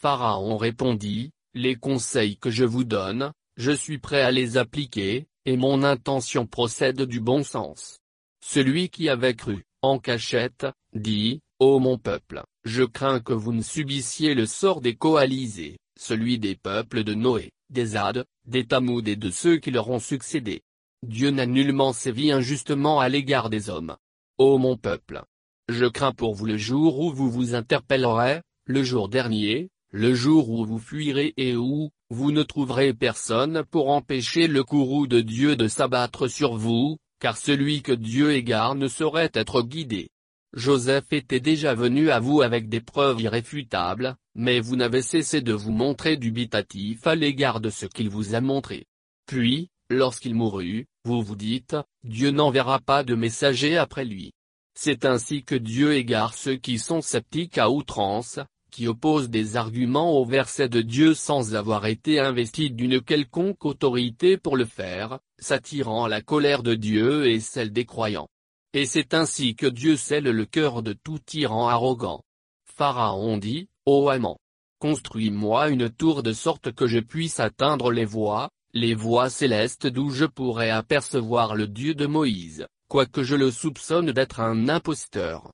Pharaon 0.00 0.56
répondit, 0.56 1.30
Les 1.54 1.76
conseils 1.76 2.36
que 2.36 2.50
je 2.50 2.64
vous 2.64 2.84
donne, 2.84 3.32
je 3.56 3.72
suis 3.72 3.98
prêt 3.98 4.22
à 4.22 4.30
les 4.30 4.56
appliquer, 4.56 5.26
et 5.44 5.56
mon 5.56 5.82
intention 5.82 6.46
procède 6.46 7.02
du 7.02 7.20
bon 7.20 7.42
sens. 7.42 7.98
Celui 8.44 8.88
qui 8.88 9.08
avait 9.08 9.34
cru, 9.34 9.64
en 9.82 9.98
cachette, 9.98 10.66
dit, 10.94 11.40
Ô 11.58 11.80
mon 11.80 11.98
peuple, 11.98 12.44
je 12.64 12.84
crains 12.84 13.20
que 13.20 13.32
vous 13.32 13.52
ne 13.52 13.62
subissiez 13.62 14.34
le 14.34 14.46
sort 14.46 14.80
des 14.80 14.94
coalisés, 14.94 15.78
celui 15.98 16.38
des 16.38 16.54
peuples 16.54 17.02
de 17.02 17.14
Noé 17.14 17.50
des 17.70 17.96
Hades, 17.96 18.24
des 18.46 18.66
Tamoud 18.66 19.06
et 19.08 19.16
de 19.16 19.30
ceux 19.30 19.58
qui 19.58 19.70
leur 19.70 19.90
ont 19.90 19.98
succédé. 19.98 20.62
Dieu 21.06 21.30
n'a 21.30 21.46
nullement 21.46 21.92
sévi 21.92 22.32
injustement 22.32 22.98
à 23.00 23.08
l'égard 23.08 23.50
des 23.50 23.70
hommes. 23.70 23.96
Ô 24.38 24.58
mon 24.58 24.76
peuple! 24.76 25.22
Je 25.68 25.84
crains 25.84 26.12
pour 26.12 26.34
vous 26.34 26.46
le 26.46 26.56
jour 26.56 26.98
où 26.98 27.12
vous 27.12 27.30
vous 27.30 27.54
interpellerez, 27.54 28.40
le 28.64 28.82
jour 28.82 29.08
dernier, 29.08 29.68
le 29.90 30.14
jour 30.14 30.50
où 30.50 30.64
vous 30.64 30.78
fuirez 30.78 31.32
et 31.36 31.56
où, 31.56 31.90
vous 32.10 32.32
ne 32.32 32.42
trouverez 32.42 32.92
personne 32.94 33.64
pour 33.70 33.90
empêcher 33.90 34.46
le 34.46 34.62
courroux 34.64 35.06
de 35.06 35.20
Dieu 35.20 35.56
de 35.56 35.68
s'abattre 35.68 36.28
sur 36.28 36.56
vous, 36.56 36.98
car 37.20 37.36
celui 37.36 37.82
que 37.82 37.92
Dieu 37.92 38.32
égare 38.32 38.74
ne 38.74 38.88
saurait 38.88 39.30
être 39.34 39.62
guidé. 39.62 40.10
Joseph 40.54 41.12
était 41.12 41.40
déjà 41.40 41.74
venu 41.74 42.10
à 42.10 42.20
vous 42.20 42.40
avec 42.42 42.68
des 42.68 42.80
preuves 42.80 43.20
irréfutables, 43.20 44.16
mais 44.34 44.60
vous 44.60 44.76
n'avez 44.76 45.02
cessé 45.02 45.40
de 45.40 45.52
vous 45.52 45.72
montrer 45.72 46.16
dubitatif 46.16 47.06
à 47.06 47.14
l'égard 47.14 47.60
de 47.60 47.70
ce 47.70 47.86
qu'il 47.86 48.08
vous 48.08 48.34
a 48.34 48.40
montré. 48.40 48.86
Puis, 49.26 49.68
lorsqu'il 49.90 50.34
mourut, 50.34 50.86
vous 51.04 51.22
vous 51.22 51.36
dites, 51.36 51.76
Dieu 52.04 52.30
n'enverra 52.30 52.78
pas 52.78 53.04
de 53.04 53.14
messager 53.14 53.76
après 53.76 54.04
lui. 54.04 54.32
C'est 54.74 55.04
ainsi 55.04 55.44
que 55.44 55.54
Dieu 55.54 55.94
égare 55.94 56.34
ceux 56.34 56.56
qui 56.56 56.78
sont 56.78 57.02
sceptiques 57.02 57.58
à 57.58 57.68
outrance, 57.68 58.38
qui 58.70 58.88
opposent 58.88 59.30
des 59.30 59.56
arguments 59.56 60.18
au 60.18 60.24
verset 60.24 60.68
de 60.68 60.80
Dieu 60.80 61.14
sans 61.14 61.54
avoir 61.54 61.86
été 61.86 62.20
investis 62.20 62.70
d'une 62.70 63.00
quelconque 63.00 63.64
autorité 63.64 64.36
pour 64.36 64.56
le 64.56 64.64
faire, 64.64 65.18
s'attirant 65.38 66.06
la 66.06 66.20
colère 66.20 66.62
de 66.62 66.74
Dieu 66.74 67.26
et 67.26 67.40
celle 67.40 67.72
des 67.72 67.84
croyants. 67.84 68.28
Et 68.74 68.86
c'est 68.86 69.14
ainsi 69.14 69.54
que 69.54 69.66
Dieu 69.66 69.96
scelle 69.96 70.24
le 70.24 70.44
cœur 70.44 70.82
de 70.82 70.92
tout 70.92 71.18
tyran 71.18 71.68
arrogant. 71.68 72.22
Pharaon 72.66 73.38
dit, 73.38 73.68
Ô 73.86 74.08
amant, 74.08 74.38
construis-moi 74.78 75.70
une 75.70 75.90
tour 75.90 76.22
de 76.22 76.32
sorte 76.32 76.72
que 76.72 76.86
je 76.86 76.98
puisse 76.98 77.40
atteindre 77.40 77.90
les 77.90 78.04
voies, 78.04 78.50
les 78.74 78.94
voies 78.94 79.30
célestes 79.30 79.86
d'où 79.86 80.10
je 80.10 80.26
pourrais 80.26 80.70
apercevoir 80.70 81.56
le 81.56 81.66
Dieu 81.66 81.94
de 81.94 82.06
Moïse, 82.06 82.66
quoique 82.88 83.22
je 83.22 83.34
le 83.34 83.50
soupçonne 83.50 84.12
d'être 84.12 84.40
un 84.40 84.68
imposteur. 84.68 85.50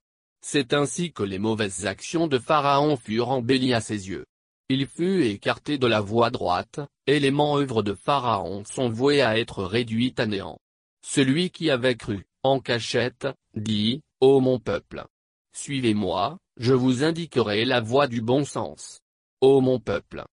C'est 0.46 0.74
ainsi 0.74 1.10
que 1.10 1.22
les 1.22 1.38
mauvaises 1.38 1.86
actions 1.86 2.26
de 2.26 2.38
Pharaon 2.38 2.98
furent 2.98 3.30
embellies 3.30 3.72
à 3.72 3.80
ses 3.80 4.10
yeux. 4.10 4.26
Il 4.68 4.86
fut 4.86 5.22
écarté 5.24 5.78
de 5.78 5.86
la 5.86 6.02
voie 6.02 6.28
droite, 6.28 6.80
et 7.06 7.18
les 7.18 7.30
manœuvres 7.30 7.82
de 7.82 7.94
Pharaon 7.94 8.62
sont 8.66 8.90
vouées 8.90 9.22
à 9.22 9.38
être 9.38 9.64
réduites 9.64 10.20
à 10.20 10.26
néant. 10.26 10.58
Celui 11.02 11.48
qui 11.48 11.70
avait 11.70 11.94
cru, 11.94 12.26
en 12.42 12.60
cachette, 12.60 13.26
dit, 13.56 14.02
Ô 14.20 14.40
mon 14.40 14.58
peuple! 14.58 15.06
Suivez-moi, 15.56 16.36
je 16.58 16.74
vous 16.74 17.04
indiquerai 17.04 17.64
la 17.64 17.80
voie 17.80 18.06
du 18.06 18.20
bon 18.20 18.44
sens. 18.44 19.00
Ô 19.40 19.62
mon 19.62 19.80
peuple! 19.80 20.26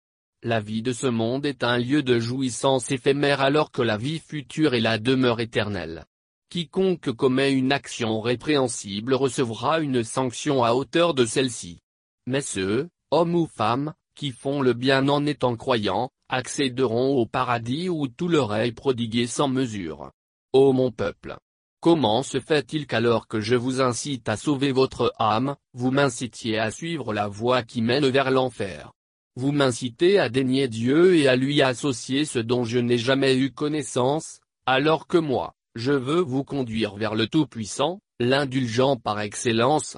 La 0.44 0.60
vie 0.60 0.82
de 0.82 0.92
ce 0.92 1.08
monde 1.08 1.46
est 1.46 1.64
un 1.64 1.78
lieu 1.78 2.04
de 2.04 2.20
jouissance 2.20 2.92
éphémère 2.92 3.40
alors 3.40 3.72
que 3.72 3.82
la 3.82 3.96
vie 3.96 4.20
future 4.20 4.74
est 4.74 4.82
la 4.82 4.98
demeure 4.98 5.40
éternelle. 5.40 6.04
Quiconque 6.52 7.14
commet 7.14 7.54
une 7.54 7.72
action 7.72 8.20
répréhensible 8.20 9.14
recevra 9.14 9.80
une 9.80 10.04
sanction 10.04 10.66
à 10.66 10.74
hauteur 10.74 11.14
de 11.14 11.24
celle-ci. 11.24 11.80
Mais 12.28 12.42
ceux, 12.42 12.90
hommes 13.10 13.36
ou 13.36 13.48
femmes, 13.48 13.94
qui 14.16 14.32
font 14.32 14.62
le 14.62 14.74
bien 14.74 15.08
en 15.08 15.26
étant 15.26 15.56
croyants, 15.56 16.10
accéderont 16.28 17.16
au 17.16 17.26
paradis 17.26 17.88
où 17.88 18.10
tout 18.10 18.28
leur 18.28 18.54
est 18.54 18.74
prodigué 18.74 19.28
sans 19.28 19.48
mesure. 19.48 20.12
Ô 20.52 20.74
mon 20.74 20.92
peuple! 20.92 21.38
Comment 21.80 22.22
se 22.22 22.42
fait-il 22.42 22.86
qu'alors 22.86 23.30
que 23.30 23.40
je 23.40 23.56
vous 23.56 23.80
incite 23.80 24.28
à 24.28 24.36
sauver 24.36 24.74
votre 24.74 25.14
âme, 25.20 25.56
vous 25.74 25.92
m'incitiez 25.92 26.60
à 26.60 26.70
suivre 26.70 27.14
la 27.14 27.30
voie 27.30 27.64
qui 27.64 27.82
mène 27.82 28.10
vers 28.10 28.30
l'enfer? 28.30 28.92
Vous 29.38 29.54
m'incitez 29.54 30.20
à 30.20 30.28
dénier 30.28 30.68
Dieu 30.68 31.16
et 31.16 31.30
à 31.30 31.38
lui 31.38 31.62
associer 31.62 32.26
ce 32.26 32.40
dont 32.40 32.66
je 32.66 32.80
n'ai 32.80 32.98
jamais 32.98 33.38
eu 33.38 33.54
connaissance, 33.54 34.42
alors 34.66 35.08
que 35.08 35.18
moi, 35.18 35.54
je 35.76 35.92
veux 35.92 36.22
vous 36.22 36.44
conduire 36.44 36.96
vers 36.96 37.16
le 37.16 37.28
Tout-Puissant, 37.28 38.00
l'indulgent 38.20 38.98
par 38.98 39.20
excellence. 39.20 39.98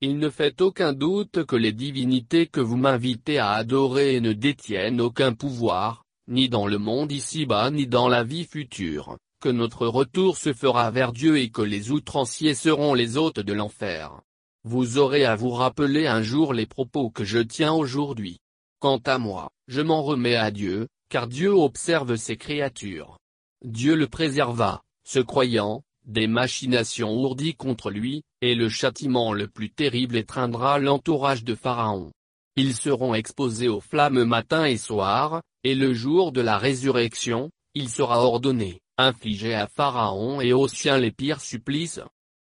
Il 0.00 0.18
ne 0.18 0.28
fait 0.28 0.60
aucun 0.60 0.92
doute 0.92 1.44
que 1.44 1.56
les 1.56 1.72
divinités 1.72 2.46
que 2.46 2.60
vous 2.60 2.76
m'invitez 2.76 3.38
à 3.38 3.52
adorer 3.52 4.20
ne 4.20 4.32
détiennent 4.32 5.00
aucun 5.00 5.32
pouvoir, 5.32 6.04
ni 6.28 6.48
dans 6.48 6.66
le 6.66 6.78
monde 6.78 7.12
ici-bas 7.12 7.70
ni 7.70 7.86
dans 7.86 8.08
la 8.08 8.22
vie 8.22 8.44
future 8.44 9.16
que 9.44 9.50
notre 9.50 9.86
retour 9.86 10.38
se 10.38 10.54
fera 10.54 10.90
vers 10.90 11.12
Dieu 11.12 11.36
et 11.36 11.50
que 11.50 11.60
les 11.60 11.90
outranciers 11.90 12.54
seront 12.54 12.94
les 12.94 13.18
hôtes 13.18 13.40
de 13.40 13.52
l'enfer. 13.52 14.22
Vous 14.64 14.96
aurez 14.96 15.26
à 15.26 15.36
vous 15.36 15.50
rappeler 15.50 16.06
un 16.06 16.22
jour 16.22 16.54
les 16.54 16.64
propos 16.64 17.10
que 17.10 17.24
je 17.24 17.40
tiens 17.40 17.74
aujourd'hui. 17.74 18.38
Quant 18.78 19.02
à 19.04 19.18
moi, 19.18 19.50
je 19.68 19.82
m'en 19.82 20.02
remets 20.02 20.36
à 20.36 20.50
Dieu, 20.50 20.88
car 21.10 21.26
Dieu 21.26 21.50
observe 21.50 22.16
ses 22.16 22.38
créatures. 22.38 23.18
Dieu 23.62 23.94
le 23.96 24.06
préserva, 24.06 24.80
ce 25.04 25.20
croyant, 25.20 25.82
des 26.06 26.26
machinations 26.26 27.14
ourdies 27.14 27.54
contre 27.54 27.90
lui, 27.90 28.22
et 28.40 28.54
le 28.54 28.68
châtiment 28.68 29.32
le 29.32 29.48
plus 29.48 29.70
terrible 29.70 30.16
étreindra 30.16 30.78
l'entourage 30.78 31.44
de 31.44 31.54
Pharaon. 31.54 32.12
Ils 32.56 32.74
seront 32.74 33.14
exposés 33.14 33.68
aux 33.68 33.80
flammes 33.80 34.24
matin 34.24 34.64
et 34.64 34.76
soir, 34.76 35.42
et 35.64 35.74
le 35.74 35.94
jour 35.94 36.30
de 36.30 36.40
la 36.40 36.58
résurrection, 36.58 37.50
il 37.74 37.88
sera 37.88 38.20
ordonné, 38.20 38.80
infligé 38.98 39.54
à 39.54 39.66
Pharaon 39.66 40.40
et 40.40 40.52
aux 40.52 40.68
siens 40.68 40.98
les 40.98 41.10
pires 41.10 41.40
supplices. 41.40 42.00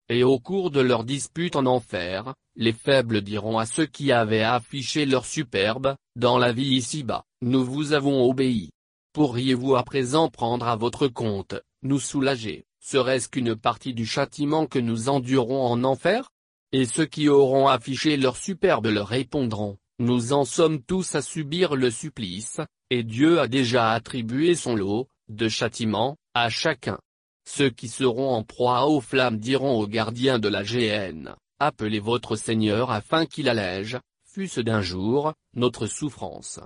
Et 0.10 0.24
au 0.24 0.40
cours 0.40 0.72
de 0.72 0.80
leur 0.80 1.04
dispute 1.04 1.56
en 1.56 1.68
enfer, 1.68 2.34
les 2.56 2.74
faibles 2.74 3.22
diront 3.22 3.60
à 3.60 3.66
ceux 3.66 3.86
qui 3.86 4.12
avaient 4.12 4.42
affiché 4.42 5.06
leur 5.06 5.26
superbe, 5.26 5.96
dans 6.16 6.40
la 6.40 6.52
vie 6.52 6.76
ici-bas, 6.76 7.24
nous 7.42 7.64
vous 7.64 7.94
avons 7.94 8.28
obéi. 8.28 8.72
Pourriez-vous 9.14 9.76
à 9.76 9.84
présent 9.84 10.30
prendre 10.30 10.68
à 10.68 10.76
votre 10.76 11.08
compte, 11.08 11.56
nous 11.82 12.00
soulager, 12.00 12.66
serait-ce 12.80 13.30
qu'une 13.30 13.56
partie 13.56 13.94
du 13.94 14.06
châtiment 14.06 14.66
que 14.66 14.80
nous 14.80 15.10
endurons 15.10 15.66
en 15.66 15.84
enfer? 15.84 16.30
Et 16.72 16.86
ceux 16.86 17.06
qui 17.06 17.30
auront 17.30 17.68
affiché 17.68 18.18
leur 18.18 18.38
superbe 18.38 18.88
leur 18.88 19.08
répondront, 19.08 19.78
nous 20.00 20.34
en 20.34 20.46
sommes 20.46 20.82
tous 20.82 21.16
à 21.16 21.22
subir 21.22 21.76
le 21.76 21.90
supplice, 21.90 22.62
et 22.90 23.04
Dieu 23.04 23.40
a 23.40 23.48
déjà 23.48 23.92
attribué 23.92 24.56
son 24.56 24.76
lot, 24.76 25.08
de 25.28 25.48
châtiment, 25.48 26.18
à 26.34 26.50
chacun. 26.50 27.00
Ceux 27.46 27.70
qui 27.70 27.88
seront 27.88 28.30
en 28.30 28.44
proie 28.44 28.88
aux 28.88 29.02
flammes 29.02 29.40
diront 29.40 29.80
aux 29.80 29.88
gardiens 29.88 30.40
de 30.40 30.48
la 30.48 30.64
GN, 30.64 31.36
appelez 31.60 32.00
votre 32.00 32.36
Seigneur 32.36 32.92
afin 32.92 33.26
qu'il 33.26 33.50
allège, 33.50 33.98
fût-ce 34.26 34.62
d'un 34.62 34.82
jour, 34.82 35.34
notre 35.56 35.88
souffrance. 35.88 36.60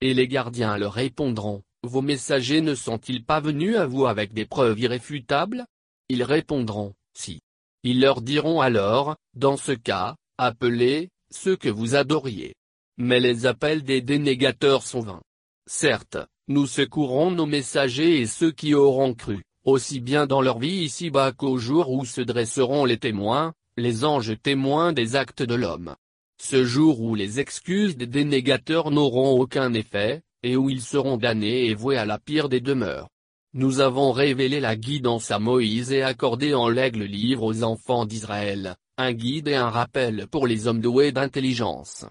Et 0.00 0.14
les 0.14 0.26
gardiens 0.26 0.78
leur 0.78 0.94
répondront, 0.94 1.62
vos 1.82 2.02
messagers 2.02 2.60
ne 2.60 2.74
sont-ils 2.74 3.24
pas 3.24 3.40
venus 3.40 3.76
à 3.76 3.86
vous 3.86 4.06
avec 4.06 4.32
des 4.32 4.44
preuves 4.44 4.78
irréfutables? 4.78 5.64
Ils 6.08 6.22
répondront, 6.22 6.94
si. 7.14 7.40
Ils 7.82 8.00
leur 8.00 8.20
diront 8.20 8.60
alors, 8.60 9.16
dans 9.34 9.56
ce 9.56 9.72
cas, 9.72 10.16
appelez, 10.36 11.08
ceux 11.30 11.56
que 11.56 11.68
vous 11.68 11.94
adoriez. 11.94 12.54
Mais 12.98 13.20
les 13.20 13.46
appels 13.46 13.82
des 13.82 14.02
dénégateurs 14.02 14.82
sont 14.82 15.00
vains. 15.00 15.22
Certes, 15.66 16.18
nous 16.48 16.66
secourrons 16.66 17.30
nos 17.30 17.46
messagers 17.46 18.20
et 18.20 18.26
ceux 18.26 18.50
qui 18.50 18.74
auront 18.74 19.14
cru, 19.14 19.42
aussi 19.64 20.00
bien 20.00 20.26
dans 20.26 20.42
leur 20.42 20.58
vie 20.58 20.82
ici-bas 20.82 21.32
qu'au 21.32 21.56
jour 21.56 21.90
où 21.90 22.04
se 22.04 22.20
dresseront 22.20 22.84
les 22.84 22.98
témoins, 22.98 23.54
les 23.78 24.04
anges 24.04 24.36
témoins 24.42 24.92
des 24.92 25.16
actes 25.16 25.42
de 25.42 25.54
l'homme. 25.54 25.94
Ce 26.42 26.64
jour 26.64 27.00
où 27.00 27.14
les 27.14 27.40
excuses 27.40 27.96
des 27.96 28.06
dénégateurs 28.06 28.90
n'auront 28.90 29.38
aucun 29.40 29.72
effet, 29.72 30.22
et 30.42 30.56
où 30.56 30.70
ils 30.70 30.82
seront 30.82 31.16
damnés 31.16 31.66
et 31.66 31.74
voués 31.74 31.96
à 31.96 32.04
la 32.04 32.18
pire 32.18 32.48
des 32.48 32.60
demeures. 32.60 33.08
Nous 33.52 33.80
avons 33.80 34.12
révélé 34.12 34.60
la 34.60 34.76
guidance 34.76 35.30
à 35.30 35.38
Moïse 35.38 35.92
et 35.92 36.02
accordé 36.02 36.54
en 36.54 36.68
l'aigle 36.68 37.04
livre 37.04 37.42
aux 37.42 37.64
enfants 37.64 38.06
d'Israël, 38.06 38.76
un 38.96 39.12
guide 39.12 39.48
et 39.48 39.56
un 39.56 39.70
rappel 39.70 40.26
pour 40.28 40.46
les 40.46 40.66
hommes 40.66 40.80
doués 40.80 41.10
d'intelligence. 41.10 42.04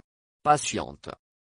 Patiente. 0.43 1.09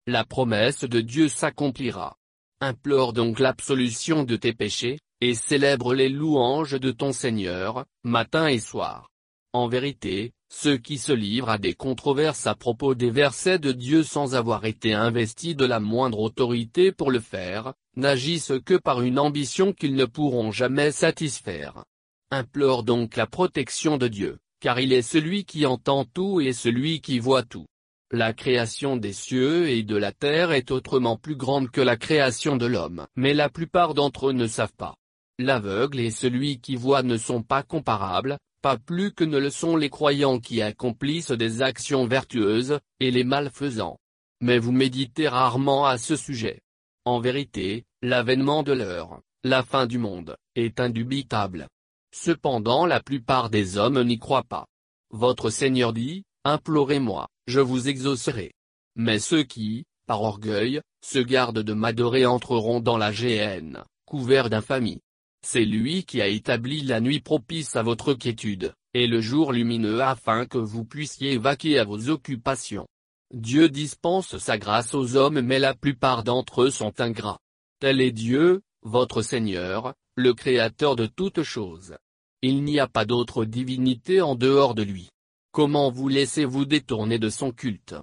La 0.06 0.24
promesse 0.24 0.84
de 0.84 1.00
Dieu 1.00 1.28
s'accomplira. 1.28 2.16
Implore 2.60 3.12
donc 3.12 3.38
l'absolution 3.38 4.24
de 4.24 4.36
tes 4.36 4.52
péchés, 4.52 4.98
et 5.20 5.34
célèbre 5.34 5.94
les 5.94 6.08
louanges 6.08 6.78
de 6.78 6.90
ton 6.90 7.12
Seigneur, 7.12 7.84
matin 8.04 8.48
et 8.48 8.58
soir. 8.58 9.08
En 9.52 9.68
vérité, 9.68 10.32
ceux 10.48 10.76
qui 10.76 10.98
se 10.98 11.12
livrent 11.12 11.50
à 11.50 11.58
des 11.58 11.74
controverses 11.74 12.46
à 12.46 12.54
propos 12.54 12.94
des 12.94 13.10
versets 13.10 13.58
de 13.58 13.72
Dieu 13.72 14.02
sans 14.02 14.34
avoir 14.34 14.64
été 14.64 14.94
investis 14.94 15.56
de 15.56 15.64
la 15.64 15.80
moindre 15.80 16.20
autorité 16.20 16.92
pour 16.92 17.10
le 17.10 17.20
faire, 17.20 17.74
n'agissent 17.96 18.52
que 18.64 18.74
par 18.74 19.02
une 19.02 19.18
ambition 19.18 19.72
qu'ils 19.72 19.94
ne 19.94 20.04
pourront 20.04 20.52
jamais 20.52 20.92
satisfaire. 20.92 21.84
Implore 22.30 22.82
donc 22.82 23.16
la 23.16 23.26
protection 23.26 23.98
de 23.98 24.08
Dieu, 24.08 24.38
car 24.60 24.80
il 24.80 24.92
est 24.92 25.02
celui 25.02 25.44
qui 25.44 25.66
entend 25.66 26.04
tout 26.04 26.40
et 26.40 26.52
celui 26.52 27.00
qui 27.00 27.18
voit 27.18 27.42
tout. 27.42 27.66
La 28.12 28.32
création 28.32 28.96
des 28.96 29.12
cieux 29.12 29.68
et 29.68 29.82
de 29.82 29.96
la 29.96 30.12
terre 30.12 30.52
est 30.52 30.70
autrement 30.70 31.16
plus 31.16 31.34
grande 31.34 31.70
que 31.70 31.80
la 31.80 31.96
création 31.96 32.56
de 32.56 32.66
l'homme, 32.66 33.06
mais 33.16 33.34
la 33.34 33.48
plupart 33.48 33.94
d'entre 33.94 34.28
eux 34.28 34.32
ne 34.32 34.46
savent 34.46 34.76
pas. 34.76 34.94
L'aveugle 35.38 36.00
et 36.00 36.10
celui 36.10 36.60
qui 36.60 36.76
voit 36.76 37.02
ne 37.02 37.16
sont 37.16 37.42
pas 37.42 37.62
comparables, 37.62 38.38
pas 38.66 38.78
plus 38.78 39.12
que 39.12 39.22
ne 39.22 39.38
le 39.38 39.50
sont 39.50 39.76
les 39.76 39.90
croyants 39.90 40.40
qui 40.40 40.60
accomplissent 40.60 41.30
des 41.30 41.62
actions 41.62 42.04
vertueuses, 42.04 42.80
et 42.98 43.12
les 43.12 43.22
malfaisants. 43.22 44.00
Mais 44.40 44.58
vous 44.58 44.72
méditez 44.72 45.28
rarement 45.28 45.86
à 45.86 45.98
ce 45.98 46.16
sujet. 46.16 46.62
En 47.04 47.20
vérité, 47.20 47.84
l'avènement 48.02 48.64
de 48.64 48.72
l'heure, 48.72 49.20
la 49.44 49.62
fin 49.62 49.86
du 49.86 49.98
monde, 49.98 50.36
est 50.56 50.80
indubitable. 50.80 51.68
Cependant 52.12 52.86
la 52.86 52.98
plupart 52.98 53.50
des 53.50 53.78
hommes 53.78 54.02
n'y 54.02 54.18
croient 54.18 54.42
pas. 54.42 54.66
Votre 55.10 55.48
Seigneur 55.48 55.92
dit, 55.92 56.24
Implorez-moi, 56.44 57.28
je 57.46 57.60
vous 57.60 57.88
exaucerai. 57.88 58.50
Mais 58.96 59.20
ceux 59.20 59.44
qui, 59.44 59.84
par 60.08 60.22
orgueil, 60.22 60.80
se 61.04 61.20
gardent 61.20 61.62
de 61.62 61.72
m'adorer 61.72 62.26
entreront 62.26 62.80
dans 62.80 62.98
la 62.98 63.12
géhenne, 63.12 63.84
couverts 64.06 64.50
d'infamie. 64.50 65.02
C'est 65.42 65.64
lui 65.64 66.04
qui 66.04 66.20
a 66.20 66.28
établi 66.28 66.82
la 66.82 67.00
nuit 67.00 67.20
propice 67.20 67.76
à 67.76 67.82
votre 67.82 68.14
quiétude, 68.14 68.74
et 68.94 69.06
le 69.06 69.20
jour 69.20 69.52
lumineux 69.52 70.02
afin 70.02 70.46
que 70.46 70.58
vous 70.58 70.84
puissiez 70.84 71.38
vaquer 71.38 71.78
à 71.78 71.84
vos 71.84 72.08
occupations. 72.08 72.86
Dieu 73.32 73.68
dispense 73.68 74.38
sa 74.38 74.56
grâce 74.56 74.94
aux 74.94 75.16
hommes 75.16 75.40
mais 75.40 75.58
la 75.58 75.74
plupart 75.74 76.22
d'entre 76.24 76.62
eux 76.62 76.70
sont 76.70 77.00
ingrats. 77.00 77.40
Tel 77.80 78.00
est 78.00 78.12
Dieu, 78.12 78.62
votre 78.82 79.22
Seigneur, 79.22 79.94
le 80.14 80.32
Créateur 80.32 80.96
de 80.96 81.06
toutes 81.06 81.42
choses. 81.42 81.96
Il 82.42 82.62
n'y 82.62 82.78
a 82.78 82.86
pas 82.86 83.04
d'autre 83.04 83.44
divinité 83.44 84.20
en 84.20 84.34
dehors 84.34 84.74
de 84.74 84.82
lui. 84.82 85.10
Comment 85.52 85.90
vous 85.90 86.08
laissez-vous 86.08 86.64
détourner 86.64 87.18
de 87.18 87.28
son 87.28 87.50
culte? 87.50 87.94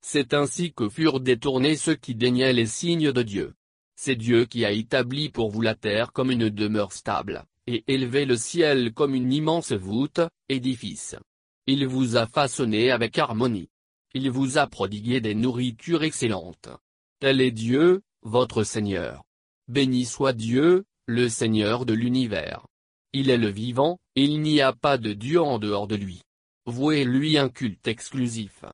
C'est 0.00 0.32
ainsi 0.32 0.72
que 0.72 0.88
furent 0.88 1.20
détournés 1.20 1.76
ceux 1.76 1.94
qui 1.94 2.14
daignaient 2.14 2.52
les 2.52 2.66
signes 2.66 3.12
de 3.12 3.22
Dieu. 3.22 3.54
C'est 4.02 4.16
Dieu 4.16 4.46
qui 4.46 4.64
a 4.64 4.70
établi 4.70 5.28
pour 5.28 5.50
vous 5.50 5.60
la 5.60 5.74
terre 5.74 6.14
comme 6.14 6.30
une 6.30 6.48
demeure 6.48 6.90
stable, 6.90 7.44
et 7.66 7.84
élevé 7.86 8.24
le 8.24 8.38
ciel 8.38 8.94
comme 8.94 9.14
une 9.14 9.30
immense 9.30 9.72
voûte, 9.72 10.22
édifice. 10.48 11.16
Il 11.66 11.86
vous 11.86 12.16
a 12.16 12.26
façonné 12.26 12.90
avec 12.90 13.18
harmonie. 13.18 13.68
Il 14.14 14.30
vous 14.30 14.56
a 14.56 14.66
prodigué 14.66 15.20
des 15.20 15.34
nourritures 15.34 16.02
excellentes. 16.02 16.70
Tel 17.18 17.42
est 17.42 17.50
Dieu, 17.50 18.00
votre 18.22 18.62
Seigneur. 18.62 19.22
Béni 19.68 20.06
soit 20.06 20.32
Dieu, 20.32 20.86
le 21.04 21.28
Seigneur 21.28 21.84
de 21.84 21.92
l'univers. 21.92 22.66
Il 23.12 23.28
est 23.28 23.36
le 23.36 23.50
vivant, 23.50 23.98
il 24.14 24.40
n'y 24.40 24.62
a 24.62 24.72
pas 24.72 24.96
de 24.96 25.12
Dieu 25.12 25.42
en 25.42 25.58
dehors 25.58 25.88
de 25.88 25.96
lui. 25.96 26.22
Vouez-lui 26.64 27.36
un 27.36 27.50
culte 27.50 27.86
exclusif. 27.86 28.64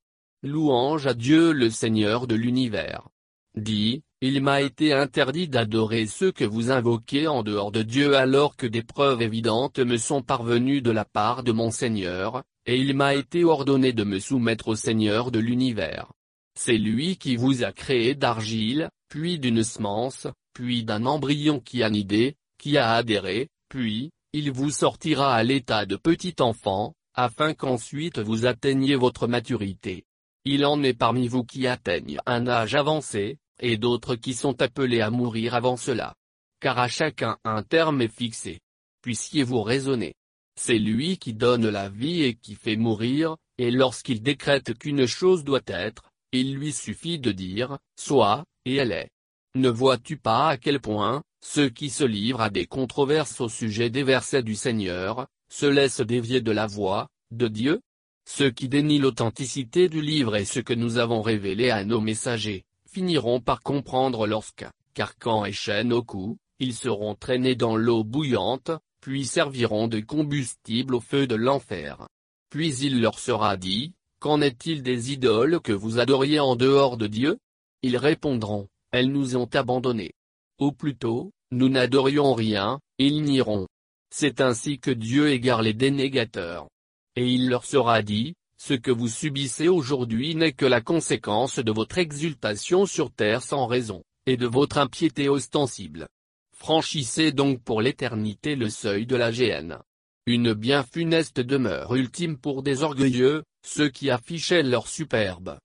Louange 0.44 1.08
à 1.08 1.14
Dieu 1.14 1.50
le 1.50 1.68
Seigneur 1.68 2.28
de 2.28 2.36
l'univers. 2.36 3.08
Dit, 3.56 4.04
il 4.22 4.42
m'a 4.42 4.62
été 4.62 4.94
interdit 4.94 5.46
d'adorer 5.46 6.06
ceux 6.06 6.32
que 6.32 6.44
vous 6.44 6.70
invoquez 6.70 7.28
en 7.28 7.42
dehors 7.42 7.70
de 7.70 7.82
Dieu 7.82 8.16
alors 8.16 8.56
que 8.56 8.66
des 8.66 8.82
preuves 8.82 9.20
évidentes 9.20 9.78
me 9.78 9.98
sont 9.98 10.22
parvenues 10.22 10.80
de 10.80 10.90
la 10.90 11.04
part 11.04 11.42
de 11.42 11.52
mon 11.52 11.70
Seigneur, 11.70 12.42
et 12.64 12.78
il 12.78 12.94
m'a 12.94 13.14
été 13.14 13.44
ordonné 13.44 13.92
de 13.92 14.04
me 14.04 14.18
soumettre 14.18 14.68
au 14.68 14.74
Seigneur 14.74 15.30
de 15.30 15.38
l'univers. 15.38 16.12
C'est 16.58 16.78
lui 16.78 17.18
qui 17.18 17.36
vous 17.36 17.62
a 17.62 17.72
créé 17.72 18.14
d'argile, 18.14 18.88
puis 19.10 19.38
d'une 19.38 19.62
semence, 19.62 20.26
puis 20.54 20.82
d'un 20.84 21.04
embryon 21.04 21.60
qui 21.60 21.82
a 21.82 21.90
nidé, 21.90 22.36
qui 22.58 22.78
a 22.78 22.92
adhéré, 22.92 23.48
puis, 23.68 24.10
il 24.32 24.50
vous 24.50 24.70
sortira 24.70 25.34
à 25.34 25.42
l'état 25.42 25.84
de 25.84 25.96
petit 25.96 26.36
enfant, 26.40 26.94
afin 27.14 27.52
qu'ensuite 27.52 28.18
vous 28.18 28.46
atteigniez 28.46 28.96
votre 28.96 29.26
maturité. 29.26 30.04
Il 30.44 30.64
en 30.64 30.82
est 30.82 30.94
parmi 30.94 31.28
vous 31.28 31.44
qui 31.44 31.66
atteignent 31.66 32.18
un 32.24 32.46
âge 32.46 32.74
avancé, 32.74 33.38
et 33.60 33.76
d'autres 33.76 34.16
qui 34.16 34.34
sont 34.34 34.60
appelés 34.62 35.00
à 35.00 35.10
mourir 35.10 35.54
avant 35.54 35.76
cela. 35.76 36.14
Car 36.60 36.78
à 36.78 36.88
chacun 36.88 37.38
un 37.44 37.62
terme 37.62 38.02
est 38.02 38.14
fixé. 38.14 38.60
Puissiez-vous 39.02 39.62
raisonner. 39.62 40.14
C'est 40.58 40.78
lui 40.78 41.18
qui 41.18 41.34
donne 41.34 41.68
la 41.68 41.88
vie 41.88 42.22
et 42.22 42.34
qui 42.34 42.54
fait 42.54 42.76
mourir, 42.76 43.36
et 43.58 43.70
lorsqu'il 43.70 44.22
décrète 44.22 44.76
qu'une 44.78 45.06
chose 45.06 45.44
doit 45.44 45.60
être, 45.66 46.10
il 46.32 46.54
lui 46.54 46.72
suffit 46.72 47.18
de 47.18 47.30
dire, 47.32 47.78
soit, 47.98 48.44
et 48.64 48.76
elle 48.76 48.92
est. 48.92 49.10
Ne 49.54 49.68
vois-tu 49.68 50.16
pas 50.16 50.48
à 50.48 50.56
quel 50.56 50.80
point, 50.80 51.22
ceux 51.42 51.68
qui 51.68 51.88
se 51.88 52.04
livrent 52.04 52.40
à 52.40 52.50
des 52.50 52.66
controverses 52.66 53.40
au 53.40 53.48
sujet 53.48 53.90
des 53.90 54.02
versets 54.02 54.42
du 54.42 54.54
Seigneur, 54.54 55.26
se 55.50 55.66
laissent 55.66 56.00
dévier 56.00 56.40
de 56.40 56.52
la 56.52 56.66
voix, 56.66 57.08
de 57.30 57.48
Dieu? 57.48 57.80
Ceux 58.28 58.50
qui 58.50 58.68
dénient 58.68 58.98
l'authenticité 58.98 59.88
du 59.88 60.00
livre 60.00 60.36
et 60.36 60.44
ce 60.44 60.58
que 60.58 60.74
nous 60.74 60.98
avons 60.98 61.22
révélé 61.22 61.70
à 61.70 61.84
nos 61.84 62.00
messagers, 62.00 62.64
finiront 62.96 63.40
par 63.40 63.60
comprendre 63.60 64.26
lorsque, 64.26 64.64
carcan 64.94 65.44
et 65.44 65.52
chaîne 65.52 65.92
au 65.92 66.02
cou, 66.02 66.38
ils 66.58 66.72
seront 66.72 67.14
traînés 67.14 67.54
dans 67.54 67.76
l'eau 67.76 68.04
bouillante, 68.04 68.70
puis 69.02 69.26
serviront 69.26 69.86
de 69.86 70.00
combustible 70.00 70.94
au 70.94 71.00
feu 71.00 71.26
de 71.26 71.34
l'enfer. 71.34 72.08
Puis 72.48 72.74
il 72.78 73.02
leur 73.02 73.18
sera 73.18 73.58
dit, 73.58 73.92
Qu'en 74.18 74.40
est-il 74.40 74.82
des 74.82 75.12
idoles 75.12 75.60
que 75.60 75.74
vous 75.74 75.98
adoriez 75.98 76.40
en 76.40 76.56
dehors 76.56 76.96
de 76.96 77.06
Dieu? 77.06 77.36
Ils 77.82 77.98
répondront, 77.98 78.66
Elles 78.92 79.12
nous 79.12 79.36
ont 79.36 79.50
abandonnés. 79.52 80.14
Ou 80.58 80.72
plutôt, 80.72 81.32
nous 81.50 81.68
n'adorions 81.68 82.32
rien, 82.32 82.80
ils 82.96 83.22
nieront. 83.22 83.66
C'est 84.08 84.40
ainsi 84.40 84.78
que 84.78 84.90
Dieu 84.90 85.28
égare 85.28 85.60
les 85.60 85.74
dénégateurs. 85.74 86.66
Et 87.14 87.26
il 87.26 87.50
leur 87.50 87.66
sera 87.66 88.00
dit, 88.00 88.32
ce 88.58 88.74
que 88.74 88.90
vous 88.90 89.08
subissez 89.08 89.68
aujourd'hui 89.68 90.34
n'est 90.34 90.52
que 90.52 90.66
la 90.66 90.80
conséquence 90.80 91.58
de 91.58 91.72
votre 91.72 91.98
exultation 91.98 92.86
sur 92.86 93.10
terre 93.10 93.42
sans 93.42 93.66
raison, 93.66 94.02
et 94.26 94.36
de 94.36 94.46
votre 94.46 94.78
impiété 94.78 95.28
ostensible. 95.28 96.08
Franchissez 96.56 97.32
donc 97.32 97.62
pour 97.62 97.82
l'éternité 97.82 98.56
le 98.56 98.70
seuil 98.70 99.06
de 99.06 99.16
la 99.16 99.30
géhenne. 99.30 99.78
Une 100.26 100.54
bien 100.54 100.82
funeste 100.82 101.38
demeure 101.38 101.94
ultime 101.94 102.36
pour 102.38 102.62
des 102.62 102.82
orgueilleux, 102.82 103.44
ceux 103.64 103.88
qui 103.88 104.10
affichaient 104.10 104.62
leur 104.62 104.88
superbe. 104.88 105.58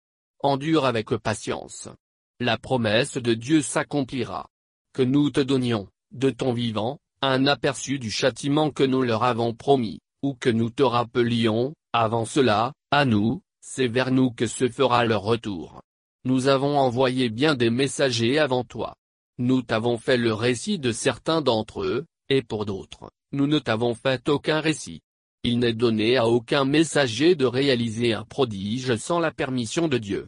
Endure 0.44 0.86
avec 0.86 1.10
patience. 1.18 1.88
La 2.40 2.58
promesse 2.58 3.18
de 3.18 3.34
Dieu 3.34 3.62
s'accomplira. 3.62 4.48
Que 4.94 5.02
nous 5.02 5.30
te 5.30 5.40
donnions, 5.40 5.88
de 6.12 6.30
ton 6.30 6.54
vivant, 6.54 7.00
un 7.22 7.48
aperçu 7.48 8.00
du 8.00 8.12
châtiment 8.12 8.72
que 8.72 8.84
nous 8.84 9.02
leur 9.02 9.24
avons 9.24 9.54
promis, 9.54 10.00
ou 10.22 10.34
que 10.36 10.50
nous 10.50 10.70
te 10.70 10.84
rappelions, 10.84 11.74
avant 11.94 12.26
cela, 12.26 12.74
à 12.92 13.04
nous, 13.06 13.42
c'est 13.60 13.88
vers 13.88 14.12
nous 14.12 14.32
que 14.32 14.48
se 14.48 14.70
fera 14.70 15.06
leur 15.06 15.24
retour. 15.24 15.82
Nous 16.24 16.48
avons 16.48 16.78
envoyé 16.78 17.30
bien 17.30 17.56
des 17.56 17.70
messagers 17.70 18.40
avant 18.40 18.64
toi. 18.64 18.96
Nous 19.38 19.62
t'avons 19.62 19.98
fait 19.98 20.18
le 20.18 20.34
récit 20.34 20.80
de 20.80 20.92
certains 20.92 21.42
d'entre 21.42 21.84
eux, 21.84 22.06
et 22.30 22.42
pour 22.42 22.66
d'autres, 22.66 23.12
nous 23.34 23.48
ne 23.48 23.60
t'avons 23.60 23.94
fait 23.94 24.30
aucun 24.30 24.62
récit. 24.62 25.02
Il 25.44 25.60
n'est 25.60 25.74
donné 25.74 26.18
à 26.18 26.28
aucun 26.28 26.64
messager 26.64 27.36
de 27.36 27.46
réaliser 27.46 28.14
un 28.14 28.24
prodige 28.24 28.96
sans 28.96 29.20
la 29.20 29.32
permission 29.32 29.88
de 29.88 29.98
Dieu. 29.98 30.28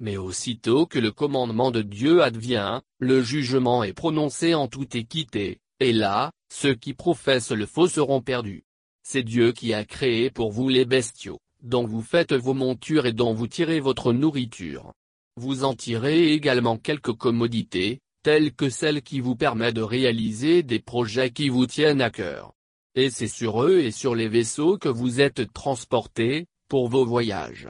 Mais 0.00 0.16
aussitôt 0.16 0.86
que 0.86 0.98
le 0.98 1.12
commandement 1.12 1.70
de 1.70 1.82
Dieu 1.82 2.22
advient, 2.22 2.80
le 2.98 3.22
jugement 3.22 3.84
est 3.84 3.92
prononcé 3.92 4.54
en 4.54 4.66
toute 4.66 4.96
équité, 4.96 5.60
et 5.78 5.92
là, 5.92 6.32
ceux 6.52 6.74
qui 6.74 6.94
professent 6.94 7.52
le 7.52 7.66
faux 7.66 7.88
seront 7.88 8.20
perdus. 8.20 8.64
C'est 9.06 9.22
Dieu 9.22 9.52
qui 9.52 9.74
a 9.74 9.84
créé 9.84 10.30
pour 10.30 10.50
vous 10.50 10.70
les 10.70 10.86
bestiaux, 10.86 11.38
dont 11.62 11.86
vous 11.86 12.00
faites 12.00 12.32
vos 12.32 12.54
montures 12.54 13.04
et 13.04 13.12
dont 13.12 13.34
vous 13.34 13.46
tirez 13.46 13.78
votre 13.78 14.14
nourriture. 14.14 14.94
Vous 15.36 15.64
en 15.64 15.74
tirez 15.74 16.32
également 16.32 16.78
quelques 16.78 17.12
commodités, 17.12 18.00
telles 18.22 18.54
que 18.54 18.70
celles 18.70 19.02
qui 19.02 19.20
vous 19.20 19.36
permettent 19.36 19.76
de 19.76 19.82
réaliser 19.82 20.62
des 20.62 20.78
projets 20.78 21.30
qui 21.30 21.50
vous 21.50 21.66
tiennent 21.66 22.00
à 22.00 22.10
cœur. 22.10 22.54
Et 22.94 23.10
c'est 23.10 23.28
sur 23.28 23.62
eux 23.62 23.80
et 23.80 23.90
sur 23.90 24.14
les 24.14 24.28
vaisseaux 24.28 24.78
que 24.78 24.88
vous 24.88 25.20
êtes 25.20 25.52
transportés, 25.52 26.46
pour 26.68 26.88
vos 26.88 27.04
voyages. 27.04 27.68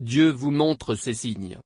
Dieu 0.00 0.30
vous 0.30 0.50
montre 0.50 0.96
ces 0.96 1.14
signes. 1.14 1.58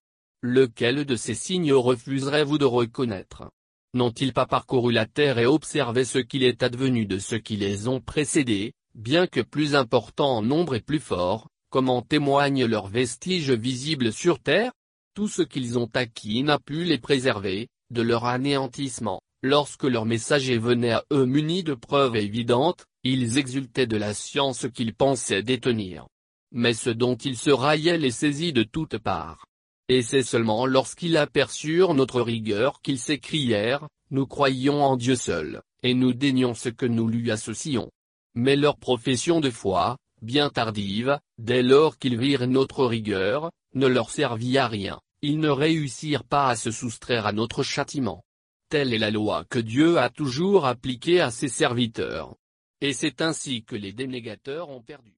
Lequel 0.42 1.06
de 1.06 1.16
ces 1.16 1.34
signes 1.34 1.72
refuserez-vous 1.72 2.58
de 2.58 2.66
reconnaître? 2.66 3.50
N'ont-ils 3.94 4.34
pas 4.34 4.44
parcouru 4.44 4.92
la 4.92 5.06
terre 5.06 5.38
et 5.38 5.46
observé 5.46 6.04
ce 6.04 6.18
qu'il 6.18 6.42
est 6.42 6.62
advenu 6.62 7.06
de 7.06 7.18
ceux 7.18 7.38
qui 7.38 7.56
les 7.56 7.88
ont 7.88 8.00
précédés, 8.00 8.74
bien 8.96 9.26
que 9.26 9.40
plus 9.40 9.74
importants 9.74 10.38
en 10.38 10.42
nombre 10.42 10.74
et 10.74 10.80
plus 10.80 11.00
forts, 11.00 11.48
comme 11.70 11.90
en 11.90 12.02
témoignent 12.02 12.64
leurs 12.64 12.88
vestiges 12.88 13.52
visibles 13.52 14.12
sur 14.12 14.40
terre 14.40 14.72
Tout 15.14 15.28
ce 15.28 15.42
qu'ils 15.42 15.78
ont 15.78 15.90
acquis 15.94 16.42
n'a 16.42 16.58
pu 16.58 16.84
les 16.84 16.98
préserver, 16.98 17.68
de 17.90 18.02
leur 18.02 18.24
anéantissement. 18.24 19.20
Lorsque 19.42 19.84
leur 19.84 20.06
messager 20.06 20.58
venait 20.58 20.92
à 20.92 21.04
eux 21.12 21.26
munis 21.26 21.62
de 21.62 21.74
preuves 21.74 22.16
évidentes, 22.16 22.86
ils 23.04 23.38
exultaient 23.38 23.86
de 23.86 23.96
la 23.96 24.14
science 24.14 24.66
qu'ils 24.74 24.94
pensaient 24.94 25.42
détenir. 25.42 26.06
Mais 26.52 26.74
ce 26.74 26.90
dont 26.90 27.16
ils 27.16 27.36
se 27.36 27.50
raillaient 27.50 27.98
les 27.98 28.10
saisit 28.10 28.52
de 28.52 28.62
toutes 28.62 28.98
parts. 28.98 29.46
Et 29.88 30.02
c'est 30.02 30.22
seulement 30.22 30.66
lorsqu'ils 30.66 31.16
aperçurent 31.16 31.94
notre 31.94 32.20
rigueur 32.20 32.80
qu'ils 32.82 32.98
s'écrièrent, 32.98 33.88
nous 34.10 34.26
croyons 34.26 34.82
en 34.82 34.96
Dieu 34.96 35.16
seul, 35.16 35.62
et 35.82 35.94
nous 35.94 36.12
daignons 36.12 36.54
ce 36.54 36.68
que 36.68 36.86
nous 36.86 37.06
lui 37.06 37.30
associons. 37.30 37.90
Mais 38.36 38.54
leur 38.54 38.76
profession 38.76 39.40
de 39.40 39.50
foi, 39.50 39.96
bien 40.22 40.50
tardive, 40.50 41.18
dès 41.38 41.62
lors 41.62 41.98
qu'ils 41.98 42.18
virent 42.18 42.46
notre 42.46 42.86
rigueur, 42.86 43.50
ne 43.74 43.88
leur 43.88 44.10
servit 44.10 44.58
à 44.58 44.68
rien 44.68 45.00
ils 45.22 45.40
ne 45.40 45.48
réussirent 45.48 46.24
pas 46.24 46.48
à 46.48 46.56
se 46.56 46.70
soustraire 46.70 47.26
à 47.26 47.32
notre 47.32 47.62
châtiment. 47.64 48.24
Telle 48.68 48.92
est 48.92 48.98
la 48.98 49.10
loi 49.10 49.44
que 49.44 49.58
Dieu 49.58 49.98
a 49.98 50.10
toujours 50.10 50.66
appliquée 50.66 51.20
à 51.20 51.30
ses 51.30 51.48
serviteurs. 51.48 52.36
Et 52.80 52.92
c'est 52.92 53.20
ainsi 53.20 53.64
que 53.64 53.76
les 53.76 53.92
dénégateurs 53.92 54.68
ont 54.68 54.82
perdu. 54.82 55.16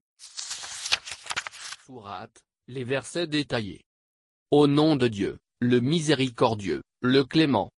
Sourate, 1.87 2.43
les 2.69 2.85
versets 2.85 3.27
détaillés. 3.27 3.85
Au 4.51 4.67
nom 4.67 4.97
de 4.97 5.09
Dieu, 5.09 5.39
le 5.61 5.81
miséricordieux, 5.81 6.83
le 7.01 7.25
clément. 7.25 7.71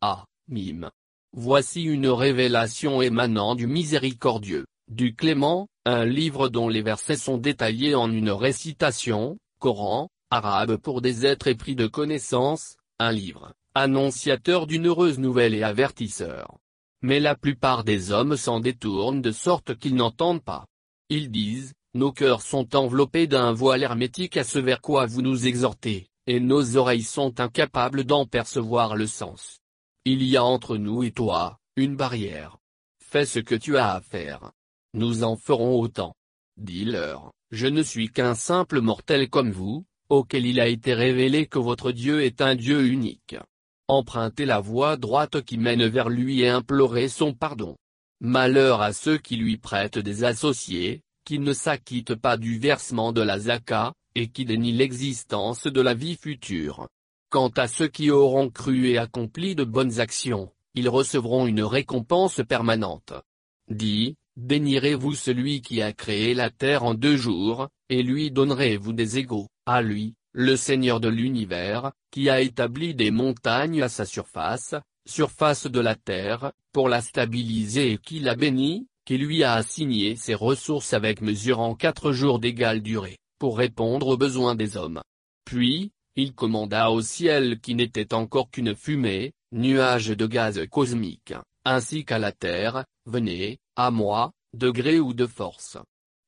Ah, 0.00 0.24
mime. 0.48 0.90
Voici 1.38 1.82
une 1.82 2.08
révélation 2.08 3.02
émanant 3.02 3.54
du 3.54 3.66
miséricordieux, 3.66 4.64
du 4.90 5.14
clément, 5.14 5.68
un 5.84 6.06
livre 6.06 6.48
dont 6.48 6.70
les 6.70 6.80
versets 6.80 7.18
sont 7.18 7.36
détaillés 7.36 7.94
en 7.94 8.10
une 8.10 8.30
récitation, 8.30 9.36
Coran, 9.60 10.08
arabe 10.30 10.78
pour 10.78 11.02
des 11.02 11.26
êtres 11.26 11.48
épris 11.48 11.76
de 11.76 11.88
connaissances, 11.88 12.76
un 12.98 13.12
livre, 13.12 13.52
annonciateur 13.74 14.66
d'une 14.66 14.86
heureuse 14.86 15.18
nouvelle 15.18 15.52
et 15.52 15.62
avertisseur. 15.62 16.56
Mais 17.02 17.20
la 17.20 17.34
plupart 17.34 17.84
des 17.84 18.12
hommes 18.12 18.38
s'en 18.38 18.58
détournent 18.58 19.20
de 19.20 19.30
sorte 19.30 19.76
qu'ils 19.76 19.94
n'entendent 19.94 20.42
pas. 20.42 20.64
Ils 21.10 21.30
disent, 21.30 21.74
nos 21.92 22.12
cœurs 22.12 22.40
sont 22.40 22.74
enveloppés 22.74 23.26
d'un 23.26 23.52
voile 23.52 23.82
hermétique 23.82 24.38
à 24.38 24.44
ce 24.44 24.58
vers 24.58 24.80
quoi 24.80 25.04
vous 25.04 25.20
nous 25.20 25.46
exhortez, 25.46 26.08
et 26.26 26.40
nos 26.40 26.78
oreilles 26.78 27.02
sont 27.02 27.40
incapables 27.40 28.04
d'en 28.04 28.24
percevoir 28.24 28.96
le 28.96 29.06
sens. 29.06 29.58
Il 30.08 30.22
y 30.22 30.36
a 30.36 30.44
entre 30.44 30.76
nous 30.76 31.02
et 31.02 31.10
toi, 31.10 31.58
une 31.74 31.96
barrière. 31.96 32.58
Fais 33.04 33.26
ce 33.26 33.40
que 33.40 33.56
tu 33.56 33.76
as 33.76 33.94
à 33.94 34.00
faire. 34.00 34.52
Nous 34.94 35.24
en 35.24 35.36
ferons 35.36 35.80
autant. 35.80 36.14
Dis-leur, 36.56 37.32
je 37.50 37.66
ne 37.66 37.82
suis 37.82 38.08
qu'un 38.08 38.36
simple 38.36 38.80
mortel 38.80 39.28
comme 39.28 39.50
vous, 39.50 39.84
auquel 40.08 40.46
il 40.46 40.60
a 40.60 40.68
été 40.68 40.94
révélé 40.94 41.46
que 41.46 41.58
votre 41.58 41.90
Dieu 41.90 42.22
est 42.22 42.40
un 42.40 42.54
Dieu 42.54 42.86
unique. 42.86 43.34
Empruntez 43.88 44.44
la 44.44 44.60
voie 44.60 44.96
droite 44.96 45.42
qui 45.42 45.58
mène 45.58 45.84
vers 45.88 46.08
lui 46.08 46.42
et 46.42 46.48
implorez 46.48 47.08
son 47.08 47.34
pardon. 47.34 47.76
Malheur 48.20 48.82
à 48.82 48.92
ceux 48.92 49.18
qui 49.18 49.34
lui 49.34 49.56
prêtent 49.56 49.98
des 49.98 50.22
associés, 50.22 51.02
qui 51.24 51.40
ne 51.40 51.52
s'acquittent 51.52 52.14
pas 52.14 52.36
du 52.36 52.60
versement 52.60 53.12
de 53.12 53.22
la 53.22 53.40
zaka, 53.40 53.92
et 54.14 54.28
qui 54.28 54.44
dénient 54.44 54.70
l'existence 54.70 55.66
de 55.66 55.80
la 55.80 55.94
vie 55.94 56.14
future. 56.14 56.86
Quant 57.36 57.52
à 57.58 57.68
ceux 57.68 57.88
qui 57.88 58.10
auront 58.10 58.48
cru 58.48 58.88
et 58.88 58.96
accompli 58.96 59.54
de 59.54 59.64
bonnes 59.64 60.00
actions, 60.00 60.54
ils 60.74 60.88
recevront 60.88 61.46
une 61.46 61.62
récompense 61.62 62.40
permanente. 62.48 63.12
Dit, 63.68 64.16
bénirez-vous 64.38 65.12
celui 65.12 65.60
qui 65.60 65.82
a 65.82 65.92
créé 65.92 66.32
la 66.32 66.48
terre 66.48 66.82
en 66.82 66.94
deux 66.94 67.18
jours, 67.18 67.68
et 67.90 68.02
lui 68.02 68.30
donnerez-vous 68.30 68.94
des 68.94 69.18
égaux. 69.18 69.48
À 69.66 69.82
lui, 69.82 70.14
le 70.32 70.56
Seigneur 70.56 70.98
de 70.98 71.10
l'univers, 71.10 71.92
qui 72.10 72.30
a 72.30 72.40
établi 72.40 72.94
des 72.94 73.10
montagnes 73.10 73.82
à 73.82 73.90
sa 73.90 74.06
surface, 74.06 74.74
surface 75.06 75.66
de 75.66 75.80
la 75.80 75.94
terre, 75.94 76.52
pour 76.72 76.88
la 76.88 77.02
stabiliser 77.02 77.92
et 77.92 77.98
qui 77.98 78.18
l'a 78.18 78.34
béni, 78.34 78.86
qui 79.04 79.18
lui 79.18 79.44
a 79.44 79.52
assigné 79.52 80.16
ses 80.16 80.34
ressources 80.34 80.94
avec 80.94 81.20
mesure 81.20 81.60
en 81.60 81.74
quatre 81.74 82.12
jours 82.12 82.38
d'égale 82.38 82.80
durée, 82.80 83.18
pour 83.38 83.58
répondre 83.58 84.06
aux 84.06 84.16
besoins 84.16 84.54
des 84.54 84.78
hommes. 84.78 85.02
Puis, 85.44 85.92
il 86.16 86.34
commanda 86.34 86.90
au 86.90 87.02
ciel 87.02 87.60
qui 87.60 87.74
n'était 87.74 88.14
encore 88.14 88.50
qu'une 88.50 88.74
fumée, 88.74 89.32
nuage 89.52 90.08
de 90.08 90.26
gaz 90.26 90.66
cosmique, 90.70 91.34
ainsi 91.64 92.04
qu'à 92.04 92.18
la 92.18 92.32
terre, 92.32 92.86
venez, 93.04 93.58
à 93.76 93.90
moi, 93.90 94.32
de 94.54 94.70
gré 94.70 94.98
ou 94.98 95.12
de 95.12 95.26
force. 95.26 95.76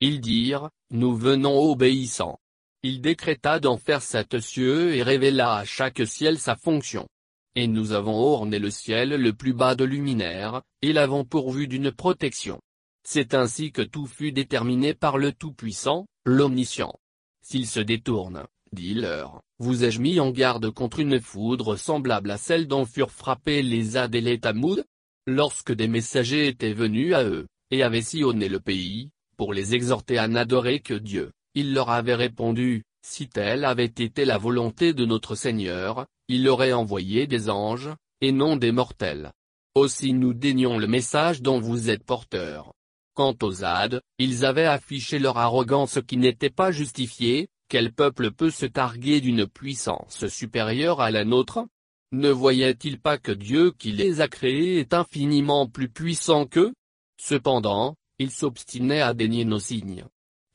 Ils 0.01 0.20
dirent, 0.20 0.69
nous 0.90 1.16
venons 1.16 1.59
obéissants. 1.59 2.39
Il 2.82 3.01
décréta 3.01 3.59
d'en 3.59 3.78
faire 3.78 4.02
sept 4.02 4.39
cieux 4.39 4.94
et 4.94 5.02
révéla 5.02 5.56
à 5.56 5.65
chaque 5.65 6.06
ciel 6.06 6.39
sa 6.39 6.55
fonction. 6.55 7.09
Et 7.56 7.66
nous 7.66 7.93
avons 7.93 8.15
orné 8.15 8.59
le 8.59 8.70
ciel 8.70 9.09
le 9.09 9.32
plus 9.32 9.55
bas 9.55 9.74
de 9.74 9.85
luminaire, 9.85 10.62
et 10.82 10.93
l'avons 10.93 11.24
pourvu 11.24 11.66
d'une 11.66 11.90
protection. 11.90 12.60
C'est 13.02 13.35
ainsi 13.35 13.73
que 13.73 13.82
tout 13.82 14.06
fut 14.06 14.32
déterminé 14.32 14.93
par 14.93 15.16
le 15.19 15.32
Tout-Puissant, 15.32 16.06
l'Omniscient. 16.24 16.94
S'ils 17.43 17.66
se 17.66 17.81
détournent, 17.81 18.44
dit-leur, 18.73 19.40
vous 19.59 19.85
ai-je 19.85 20.01
mis 20.01 20.20
en 20.20 20.31
garde 20.31 20.70
contre 20.70 21.01
une 21.01 21.20
foudre 21.20 21.77
semblable 21.77 22.31
à 22.31 22.36
celle 22.36 22.66
dont 22.66 22.85
furent 22.85 23.11
frappés 23.11 23.62
les 23.62 23.97
Ad 23.97 24.15
et 24.15 24.20
les 24.20 24.39
Tamoud 24.39 24.85
Lorsque 25.27 25.73
des 25.73 25.89
messagers 25.89 26.49
étaient 26.49 26.73
venus 26.73 27.15
à 27.15 27.24
eux, 27.24 27.47
et 27.70 27.82
avaient 27.82 28.03
sillonné 28.03 28.49
le 28.49 28.61
pays, 28.61 29.11
pour 29.36 29.53
les 29.53 29.74
exhorter 29.74 30.19
à 30.19 30.27
n'adorer 30.27 30.81
que 30.81 30.95
Dieu, 30.95 31.32
il 31.55 31.74
leur 31.74 31.90
avait 31.90 32.15
répondu, 32.15 32.85
si 33.03 33.28
telle 33.28 33.65
avait 33.65 33.85
été 33.85 34.24
la 34.24 34.39
volonté 34.39 34.93
de 34.93 35.05
notre 35.05 35.35
Seigneur, 35.35 36.07
il 36.28 36.49
aurait 36.49 36.73
envoyé 36.73 37.27
des 37.27 37.51
anges, 37.51 37.90
et 38.20 38.32
non 38.32 38.57
des 38.57 38.73
mortels. 38.73 39.32
Aussi 39.74 40.12
nous 40.12 40.35
daignons 40.35 40.78
le 40.78 40.86
message 40.86 41.40
dont 41.40 41.61
vous 41.61 41.90
êtes 41.90 42.05
porteurs. 42.05 42.73
Quant 43.15 43.36
aux 43.43 43.65
Ades, 43.65 44.01
ils 44.19 44.45
avaient 44.45 44.66
affiché 44.66 45.19
leur 45.19 45.39
arrogance 45.39 45.99
qui 46.07 46.16
n'était 46.16 46.51
pas 46.51 46.70
justifiée, 46.70 47.49
quel 47.69 47.93
peuple 47.93 48.31
peut 48.31 48.51
se 48.51 48.66
targuer 48.66 49.20
d'une 49.20 49.47
puissance 49.47 50.27
supérieure 50.28 51.01
à 51.01 51.11
la 51.11 51.24
nôtre? 51.24 51.66
Ne 52.12 52.31
voyait-il 52.31 53.01
pas 53.01 53.19
que 53.19 53.32
Dieu 53.32 53.73
qui 53.73 53.93
les 53.93 54.20
a 54.20 54.28
créés 54.28 54.78
est 54.78 54.95
infiniment 54.95 55.69
plus 55.69 55.90
puissant 55.90 56.47
qu'eux? 56.47 56.73
Cependant, 57.20 57.97
ils 58.19 58.31
s'obstinaient 58.31 59.03
à 59.03 59.12
dénier 59.12 59.45
nos 59.45 59.59
signes. 59.59 60.07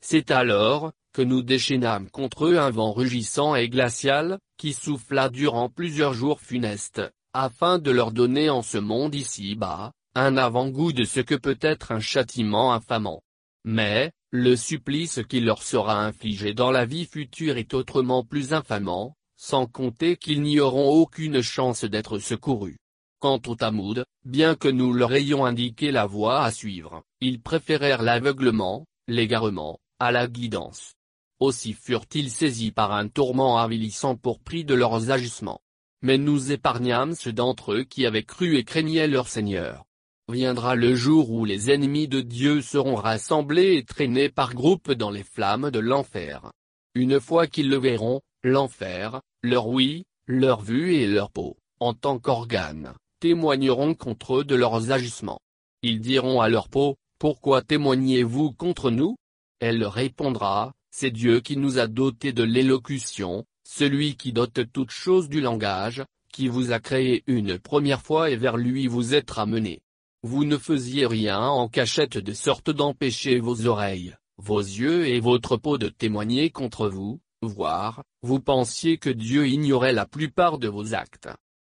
C'est 0.01 0.31
alors, 0.31 0.91
que 1.13 1.21
nous 1.21 1.43
déchaînâmes 1.43 2.09
contre 2.09 2.47
eux 2.47 2.57
un 2.57 2.71
vent 2.71 2.91
rugissant 2.91 3.55
et 3.55 3.69
glacial, 3.69 4.39
qui 4.57 4.73
souffla 4.73 5.29
durant 5.29 5.69
plusieurs 5.69 6.13
jours 6.13 6.41
funestes, 6.41 7.01
afin 7.33 7.77
de 7.77 7.91
leur 7.91 8.11
donner 8.11 8.49
en 8.49 8.63
ce 8.63 8.79
monde 8.79 9.13
ici-bas, 9.13 9.91
un 10.15 10.37
avant-goût 10.37 10.91
de 10.91 11.03
ce 11.03 11.19
que 11.19 11.35
peut 11.35 11.57
être 11.61 11.91
un 11.91 11.99
châtiment 11.99 12.73
infamant. 12.73 13.21
Mais, 13.63 14.11
le 14.35 14.55
supplice 14.55 15.19
qui 15.29 15.41
leur 15.41 15.61
sera 15.61 16.03
infligé 16.03 16.55
dans 16.55 16.71
la 16.71 16.85
vie 16.85 17.05
future 17.05 17.57
est 17.57 17.75
autrement 17.75 18.23
plus 18.23 18.51
infamant, 18.51 19.15
sans 19.37 19.67
compter 19.67 20.17
qu'ils 20.17 20.41
n'y 20.41 20.59
auront 20.59 20.89
aucune 20.89 21.43
chance 21.43 21.83
d'être 21.83 22.17
secourus. 22.17 22.79
Quant 23.19 23.39
au 23.45 23.53
Tamoud, 23.53 24.05
bien 24.25 24.55
que 24.55 24.69
nous 24.69 24.91
leur 24.91 25.13
ayons 25.13 25.45
indiqué 25.45 25.91
la 25.91 26.07
voie 26.07 26.43
à 26.43 26.49
suivre, 26.49 27.03
ils 27.21 27.39
préférèrent 27.39 28.01
l'aveuglement, 28.01 28.87
l'égarement, 29.07 29.79
à 29.99 30.11
la 30.11 30.25
guidance. 30.25 30.95
Aussi 31.39 31.73
furent-ils 31.73 32.31
saisis 32.31 32.71
par 32.71 32.91
un 32.91 33.09
tourment 33.09 33.59
avilissant 33.59 34.15
pour 34.15 34.39
prix 34.39 34.65
de 34.65 34.73
leurs 34.73 35.11
agissements. 35.11 35.61
Mais 36.01 36.17
nous 36.17 36.51
épargnâmes 36.51 37.13
ceux 37.13 37.33
d'entre 37.33 37.73
eux 37.73 37.83
qui 37.83 38.07
avaient 38.07 38.23
cru 38.23 38.57
et 38.57 38.63
craignaient 38.63 39.07
leur 39.07 39.27
Seigneur. 39.27 39.85
Viendra 40.31 40.75
le 40.75 40.95
jour 40.95 41.31
où 41.31 41.43
les 41.43 41.69
ennemis 41.69 42.07
de 42.07 42.21
Dieu 42.21 42.61
seront 42.61 42.95
rassemblés 42.95 43.75
et 43.75 43.83
traînés 43.83 44.29
par 44.29 44.53
groupes 44.53 44.91
dans 44.93 45.09
les 45.09 45.23
flammes 45.23 45.69
de 45.69 45.79
l'enfer. 45.79 46.49
Une 46.95 47.19
fois 47.19 47.45
qu'ils 47.45 47.69
le 47.69 47.77
verront, 47.77 48.21
l'enfer, 48.41 49.21
leur 49.41 49.67
oui, 49.67 50.05
leur 50.25 50.61
vue 50.61 50.95
et 50.95 51.07
leur 51.07 51.29
peau, 51.29 51.57
en 51.81 51.93
tant 51.93 52.19
qu'organes, 52.19 52.93
témoigneront 53.19 53.95
contre 53.95 54.39
eux 54.39 54.43
de 54.45 54.55
leurs 54.55 54.91
agissements. 54.91 55.41
Ils 55.81 55.99
diront 55.99 56.39
à 56.39 56.47
leur 56.47 56.69
peau, 56.69 56.95
Pourquoi 57.19 57.61
témoignez-vous 57.61 58.53
contre 58.53 58.91
nous? 58.91 59.17
Elle 59.59 59.83
répondra, 59.83 60.71
C'est 60.89 61.11
Dieu 61.11 61.41
qui 61.41 61.57
nous 61.57 61.79
a 61.79 61.87
dotés 61.87 62.31
de 62.31 62.43
l'élocution, 62.43 63.43
celui 63.67 64.15
qui 64.15 64.31
dote 64.31 64.71
toutes 64.71 64.91
choses 64.91 65.27
du 65.27 65.41
langage, 65.41 66.01
qui 66.31 66.47
vous 66.47 66.71
a 66.71 66.79
créé 66.79 67.23
une 67.27 67.59
première 67.59 68.01
fois 68.01 68.29
et 68.29 68.37
vers 68.37 68.55
lui 68.55 68.87
vous 68.87 69.15
êtes 69.15 69.31
ramenés. 69.31 69.81
Vous 70.25 70.45
ne 70.45 70.57
faisiez 70.57 71.05
rien 71.05 71.41
en 71.41 71.67
cachette 71.67 72.17
de 72.17 72.31
sorte 72.31 72.69
d'empêcher 72.69 73.41
vos 73.41 73.67
oreilles, 73.67 74.15
vos 74.37 74.61
yeux 74.61 75.05
et 75.05 75.19
votre 75.19 75.57
peau 75.57 75.77
de 75.77 75.89
témoigner 75.89 76.49
contre 76.49 76.87
vous, 76.87 77.19
voire, 77.41 78.03
vous 78.21 78.39
pensiez 78.39 78.97
que 78.97 79.09
Dieu 79.09 79.49
ignorait 79.49 79.91
la 79.91 80.05
plupart 80.05 80.59
de 80.59 80.69
vos 80.69 80.93
actes. 80.93 81.27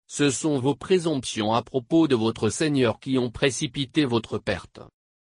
Ce 0.08 0.30
sont 0.30 0.60
vos 0.60 0.76
présomptions 0.76 1.54
à 1.54 1.62
propos 1.62 2.10
de 2.10 2.16
votre 2.16 2.50
Seigneur 2.50 3.00
qui 3.00 3.18
ont 3.18 3.32
précipité 3.32 4.04
votre 4.04 4.38
perte. 4.38 4.82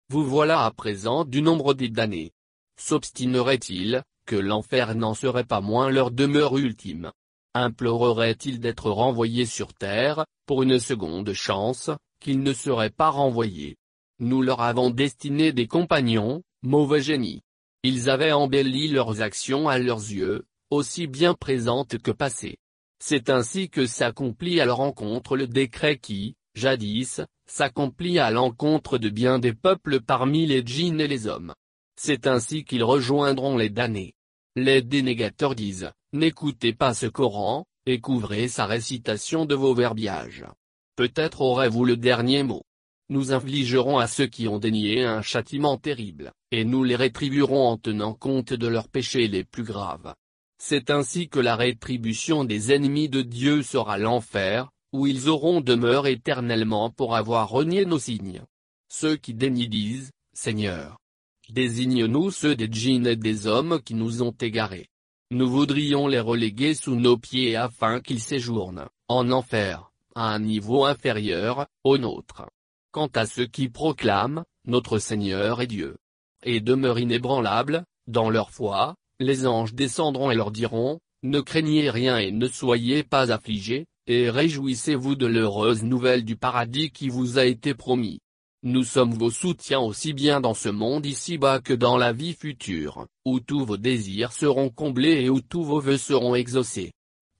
Vous 0.08 0.24
voilà 0.24 0.64
à 0.64 0.70
présent 0.70 1.24
du 1.24 1.42
nombre 1.42 1.74
des 1.74 1.88
damnés. 1.88 2.30
S'obstinerait-il, 2.78 4.04
que 4.24 4.36
l'enfer 4.36 4.94
n'en 4.94 5.14
serait 5.14 5.42
pas 5.42 5.60
moins 5.60 5.90
leur 5.90 6.12
demeure 6.12 6.58
ultime? 6.58 7.10
Implorerait-il 7.54 8.60
d'être 8.60 8.88
renvoyés 8.88 9.46
sur 9.46 9.74
terre, 9.74 10.26
pour 10.46 10.62
une 10.62 10.78
seconde 10.78 11.32
chance, 11.32 11.90
qu'ils 12.20 12.42
ne 12.42 12.52
seraient 12.52 12.90
pas 12.90 13.10
renvoyés 13.10 13.76
Nous 14.18 14.42
leur 14.42 14.60
avons 14.60 14.90
destiné 14.90 15.52
des 15.52 15.66
compagnons, 15.66 16.42
mauvais 16.62 17.02
génies. 17.02 17.42
Ils 17.82 18.10
avaient 18.10 18.32
embelli 18.32 18.88
leurs 18.88 19.22
actions 19.22 19.68
à 19.68 19.78
leurs 19.78 19.98
yeux, 19.98 20.46
aussi 20.70 21.06
bien 21.06 21.34
présentes 21.34 21.98
que 21.98 22.10
passées. 22.10 22.58
C'est 22.98 23.30
ainsi 23.30 23.68
que 23.68 23.86
s'accomplit 23.86 24.60
à 24.60 24.64
leur 24.64 24.80
encontre 24.80 25.36
le 25.36 25.46
décret 25.46 25.98
qui, 25.98 26.34
jadis, 26.54 27.20
s'accomplit 27.46 28.18
à 28.18 28.30
l'encontre 28.30 28.98
de 28.98 29.08
bien 29.08 29.38
des 29.38 29.52
peuples 29.52 30.00
parmi 30.00 30.46
les 30.46 30.64
djinns 30.64 31.00
et 31.00 31.08
les 31.08 31.26
hommes. 31.26 31.54
C'est 31.96 32.26
ainsi 32.26 32.64
qu'ils 32.64 32.84
rejoindront 32.84 33.56
les 33.56 33.70
damnés. 33.70 34.14
Les 34.56 34.82
dénégateurs 34.82 35.54
disent, 35.54 35.92
n'écoutez 36.12 36.72
pas 36.72 36.94
ce 36.94 37.06
Coran, 37.06 37.66
et 37.86 38.00
couvrez 38.00 38.48
sa 38.48 38.66
récitation 38.66 39.44
de 39.44 39.54
vos 39.54 39.74
verbiages. 39.74 40.44
Peut-être 40.96 41.42
aurez-vous 41.42 41.84
le 41.84 41.98
dernier 41.98 42.42
mot. 42.42 42.62
Nous 43.10 43.32
infligerons 43.32 43.98
à 43.98 44.06
ceux 44.06 44.26
qui 44.26 44.48
ont 44.48 44.58
dénié 44.58 45.04
un 45.04 45.20
châtiment 45.20 45.76
terrible, 45.76 46.32
et 46.50 46.64
nous 46.64 46.84
les 46.84 46.96
rétribuerons 46.96 47.68
en 47.68 47.76
tenant 47.76 48.14
compte 48.14 48.54
de 48.54 48.66
leurs 48.66 48.88
péchés 48.88 49.28
les 49.28 49.44
plus 49.44 49.62
graves. 49.62 50.14
C'est 50.58 50.90
ainsi 50.90 51.28
que 51.28 51.38
la 51.38 51.54
rétribution 51.54 52.44
des 52.44 52.72
ennemis 52.72 53.10
de 53.10 53.20
Dieu 53.20 53.62
sera 53.62 53.98
l'enfer, 53.98 54.70
où 54.92 55.06
ils 55.06 55.28
auront 55.28 55.60
demeure 55.60 56.06
éternellement 56.06 56.88
pour 56.88 57.14
avoir 57.14 57.50
renié 57.50 57.84
nos 57.84 57.98
signes. 57.98 58.42
Ceux 58.88 59.16
qui 59.16 59.34
dénient 59.34 59.68
disent, 59.68 60.12
Seigneur. 60.32 60.96
Désigne-nous 61.50 62.30
ceux 62.30 62.56
des 62.56 62.68
djinns 62.72 63.06
et 63.06 63.16
des 63.16 63.46
hommes 63.46 63.80
qui 63.82 63.94
nous 63.94 64.22
ont 64.22 64.34
égarés. 64.40 64.88
Nous 65.30 65.48
voudrions 65.48 66.08
les 66.08 66.20
reléguer 66.20 66.74
sous 66.74 66.96
nos 66.96 67.18
pieds 67.18 67.54
afin 67.54 68.00
qu'ils 68.00 68.20
séjournent, 68.20 68.86
en 69.08 69.30
enfer, 69.30 69.92
à 70.16 70.32
un 70.32 70.38
niveau 70.38 70.86
inférieur, 70.86 71.66
au 71.84 71.98
nôtre. 71.98 72.48
Quant 72.90 73.10
à 73.14 73.26
ceux 73.26 73.46
qui 73.46 73.68
proclament, 73.68 74.44
notre 74.66 74.98
Seigneur 74.98 75.60
est 75.60 75.66
Dieu, 75.66 75.98
et 76.42 76.60
demeurent 76.60 76.98
inébranlables, 76.98 77.84
dans 78.06 78.30
leur 78.30 78.50
foi, 78.50 78.94
les 79.20 79.46
anges 79.46 79.74
descendront 79.74 80.30
et 80.30 80.34
leur 80.34 80.50
diront, 80.50 81.00
Ne 81.22 81.40
craignez 81.40 81.90
rien 81.90 82.16
et 82.16 82.32
ne 82.32 82.48
soyez 82.48 83.02
pas 83.02 83.30
affligés, 83.30 83.84
et 84.06 84.30
réjouissez-vous 84.30 85.16
de 85.16 85.26
l'heureuse 85.26 85.82
nouvelle 85.82 86.24
du 86.24 86.36
paradis 86.36 86.90
qui 86.90 87.10
vous 87.10 87.38
a 87.38 87.44
été 87.44 87.74
promis. 87.74 88.20
Nous 88.62 88.84
sommes 88.84 89.12
vos 89.12 89.30
soutiens 89.30 89.80
aussi 89.80 90.14
bien 90.14 90.40
dans 90.40 90.54
ce 90.54 90.70
monde 90.70 91.04
ici-bas 91.04 91.60
que 91.60 91.74
dans 91.74 91.98
la 91.98 92.14
vie 92.14 92.32
future, 92.32 93.06
où 93.26 93.38
tous 93.38 93.66
vos 93.66 93.76
désirs 93.76 94.32
seront 94.32 94.70
comblés 94.70 95.24
et 95.24 95.28
où 95.28 95.42
tous 95.42 95.62
vos 95.62 95.80
vœux 95.80 95.98
seront 95.98 96.34
exaucés. 96.34 96.92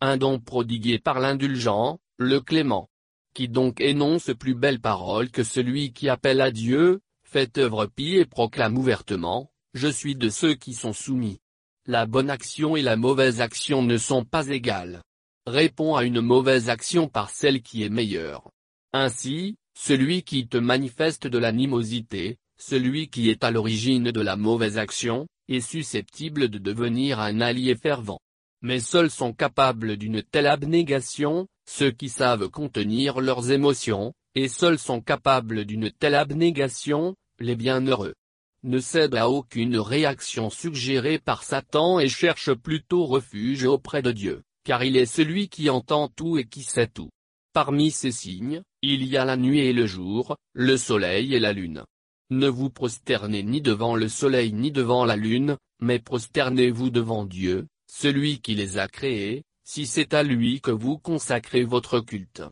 Un 0.03 0.19
don 0.19 0.39
prodigué 0.39 0.99
par 0.99 1.21
l'indulgent, 1.21 1.99
le 2.19 2.41
clément. 2.41 2.89
Qui 3.35 3.49
donc 3.49 3.81
énonce 3.81 4.31
plus 4.39 4.55
belle 4.55 4.81
parole 4.81 5.31
que 5.31 5.45
celui 5.45 5.93
qui 5.93 6.09
appelle 6.09 6.41
à 6.41 6.51
Dieu, 6.51 7.01
fait 7.23 7.59
œuvre 7.59 7.87
pie 7.87 8.17
et 8.17 8.25
proclame 8.25 8.79
ouvertement, 8.79 9.51
Je 9.75 9.89
suis 9.89 10.17
de 10.17 10.31
ceux 10.31 10.55
qui 10.55 10.73
sont 10.73 10.95
soumis. 10.95 11.39
La 11.85 12.07
bonne 12.07 12.31
action 12.31 12.77
et 12.77 12.83
la 12.83 12.97
mauvaise 12.97 13.43
action 13.43 13.83
ne 13.83 13.99
sont 13.99 14.25
pas 14.25 14.49
égales. 14.49 15.03
Réponds 15.47 15.95
à 15.95 16.05
une 16.05 16.23
mauvaise 16.23 16.71
action 16.71 17.09
par 17.09 17.29
celle 17.29 17.61
qui 17.61 17.83
est 17.83 17.91
meilleure. 17.91 18.51
Ainsi, 18.95 19.57
celui 19.79 20.23
qui 20.23 20.49
te 20.49 20.57
manifeste 20.57 21.27
de 21.27 21.37
l'animosité, 21.37 22.39
celui 22.59 23.09
qui 23.09 23.29
est 23.29 23.45
à 23.45 23.51
l'origine 23.51 24.11
de 24.11 24.21
la 24.23 24.37
mauvaise 24.37 24.79
action, 24.79 25.27
est 25.49 25.61
susceptible 25.61 26.49
de 26.49 26.59
devenir 26.59 27.21
un 27.21 27.43
allié 27.43 27.77
fervent. 27.77 28.19
Mais 28.63 28.81
seuls 28.81 29.11
sont 29.11 29.35
capables 29.35 29.99
d'une 29.99 30.23
telle 30.23 30.47
abnégation, 30.47 31.47
ceux 31.69 31.91
qui 31.91 32.09
savent 32.09 32.49
contenir 32.49 33.21
leurs 33.21 33.51
émotions, 33.51 34.13
et 34.35 34.49
seuls 34.49 34.79
sont 34.79 35.01
capables 35.01 35.65
d'une 35.65 35.91
telle 35.91 36.15
abnégation, 36.15 37.17
les 37.41 37.57
bienheureux. 37.57 38.15
Ne 38.63 38.79
cède 38.79 39.15
à 39.15 39.29
aucune 39.29 39.79
réaction 39.79 40.51
suggérée 40.51 41.19
par 41.19 41.43
Satan 41.45 42.01
et 42.01 42.09
cherche 42.09 42.53
plutôt 42.53 43.07
refuge 43.07 43.65
auprès 43.65 44.03
de 44.03 44.13
Dieu, 44.13 44.43
car 44.65 44.85
il 44.85 44.97
est 44.97 45.07
celui 45.07 45.49
qui 45.49 45.71
entend 45.71 46.09
tout 46.09 46.39
et 46.39 46.45
qui 46.45 46.63
sait 46.63 46.89
tout. 46.89 47.11
Parmi 47.53 47.91
ces 47.91 48.13
signes, 48.13 48.63
il 48.83 49.05
y 49.05 49.17
a 49.17 49.25
la 49.25 49.37
nuit 49.37 49.61
et 49.61 49.73
le 49.73 49.87
jour, 49.87 50.37
le 50.53 50.77
soleil 50.77 51.35
et 51.35 51.41
la 51.41 51.53
lune. 51.53 51.85
Ne 52.31 52.49
vous 52.49 52.71
prosternez 52.71 53.43
ni 53.45 53.63
devant 53.63 53.95
le 53.95 54.09
soleil 54.09 54.53
ni 54.53 54.73
devant 54.73 55.05
la 55.05 55.17
lune, 55.17 55.57
mais 55.81 55.99
prosternez-vous 55.99 56.91
devant 56.91 57.25
Dieu, 57.25 57.67
celui 57.87 58.41
qui 58.41 58.55
les 58.55 58.79
a 58.79 58.89
créés, 58.89 59.45
si 59.67 59.85
c'est 59.85 60.15
à 60.15 60.23
lui 60.23 60.61
que 60.61 60.71
vous 60.71 60.97
consacrez 60.97 61.65
votre 61.65 61.99
culte. 61.99 62.45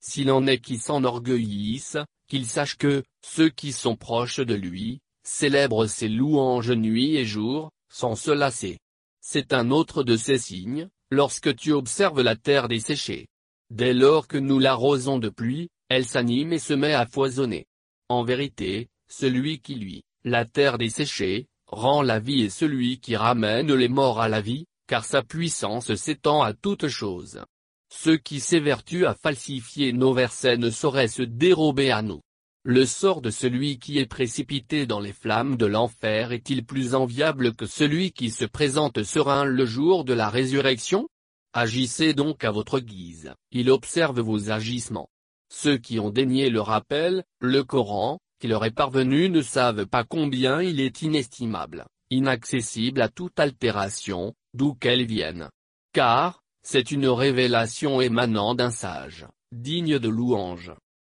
S'il 0.00 0.32
en 0.32 0.46
est 0.46 0.58
qui 0.58 0.78
s'enorgueillissent, 0.78 1.98
qu'il 2.28 2.46
sache 2.46 2.76
que, 2.76 3.04
ceux 3.22 3.50
qui 3.50 3.72
sont 3.72 3.94
proches 3.94 4.40
de 4.40 4.54
lui, 4.54 5.00
célèbrent 5.22 5.86
ses 5.86 6.08
louanges 6.08 6.72
nuit 6.72 7.16
et 7.16 7.26
jour, 7.26 7.70
sans 7.90 8.16
se 8.16 8.30
lasser. 8.30 8.78
C'est 9.20 9.52
un 9.52 9.70
autre 9.70 10.02
de 10.02 10.16
ces 10.16 10.38
signes, 10.38 10.88
lorsque 11.10 11.54
tu 11.54 11.72
observes 11.72 12.22
la 12.22 12.36
terre 12.36 12.68
desséchée. 12.68 13.28
Dès 13.70 13.92
lors 13.92 14.26
que 14.26 14.38
nous 14.38 14.58
l'arrosons 14.58 15.18
de 15.18 15.28
pluie, 15.28 15.68
elle 15.90 16.06
s'anime 16.06 16.54
et 16.54 16.58
se 16.58 16.72
met 16.72 16.94
à 16.94 17.04
foisonner. 17.04 17.66
En 18.08 18.24
vérité, 18.24 18.88
celui 19.08 19.60
qui 19.60 19.74
lui, 19.74 20.04
la 20.24 20.46
terre 20.46 20.78
desséchée, 20.78 21.48
rend 21.66 22.00
la 22.00 22.18
vie 22.18 22.42
et 22.42 22.50
celui 22.50 22.98
qui 22.98 23.14
ramène 23.14 23.72
les 23.72 23.88
morts 23.88 24.20
à 24.20 24.28
la 24.28 24.40
vie, 24.40 24.64
car 24.92 25.06
sa 25.06 25.22
puissance 25.22 25.94
s'étend 25.94 26.42
à 26.42 26.52
toutes 26.52 26.88
choses. 26.88 27.40
Ceux 27.88 28.18
qui 28.18 28.40
s'évertuent 28.40 29.06
à 29.06 29.14
falsifier 29.14 29.94
nos 29.94 30.12
versets 30.12 30.58
ne 30.58 30.68
sauraient 30.68 31.08
se 31.08 31.22
dérober 31.22 31.90
à 31.90 32.02
nous. 32.02 32.20
Le 32.62 32.84
sort 32.84 33.22
de 33.22 33.30
celui 33.30 33.78
qui 33.78 33.98
est 33.98 34.04
précipité 34.04 34.84
dans 34.84 35.00
les 35.00 35.14
flammes 35.14 35.56
de 35.56 35.64
l'enfer 35.64 36.32
est-il 36.32 36.66
plus 36.66 36.94
enviable 36.94 37.54
que 37.54 37.64
celui 37.64 38.12
qui 38.12 38.28
se 38.28 38.44
présente 38.44 39.02
serein 39.02 39.46
le 39.46 39.64
jour 39.64 40.04
de 40.04 40.12
la 40.12 40.28
résurrection? 40.28 41.08
Agissez 41.54 42.12
donc 42.12 42.44
à 42.44 42.50
votre 42.50 42.78
guise, 42.78 43.32
il 43.50 43.70
observe 43.70 44.20
vos 44.20 44.50
agissements. 44.50 45.08
Ceux 45.48 45.78
qui 45.78 46.00
ont 46.00 46.10
dénié 46.10 46.50
le 46.50 46.60
rappel, 46.60 47.24
le 47.40 47.64
Coran, 47.64 48.18
qui 48.40 48.48
leur 48.48 48.66
est 48.66 48.72
parvenu 48.72 49.30
ne 49.30 49.40
savent 49.40 49.86
pas 49.86 50.04
combien 50.04 50.60
il 50.60 50.80
est 50.80 51.00
inestimable, 51.00 51.86
inaccessible 52.10 53.00
à 53.00 53.08
toute 53.08 53.40
altération, 53.40 54.34
d'où 54.54 54.74
qu'elle 54.74 55.06
vienne. 55.06 55.50
Car, 55.92 56.42
c'est 56.62 56.90
une 56.90 57.08
révélation 57.08 58.00
émanant 58.00 58.54
d'un 58.54 58.70
sage, 58.70 59.26
digne 59.52 59.98
de 59.98 60.08
louange. 60.08 60.72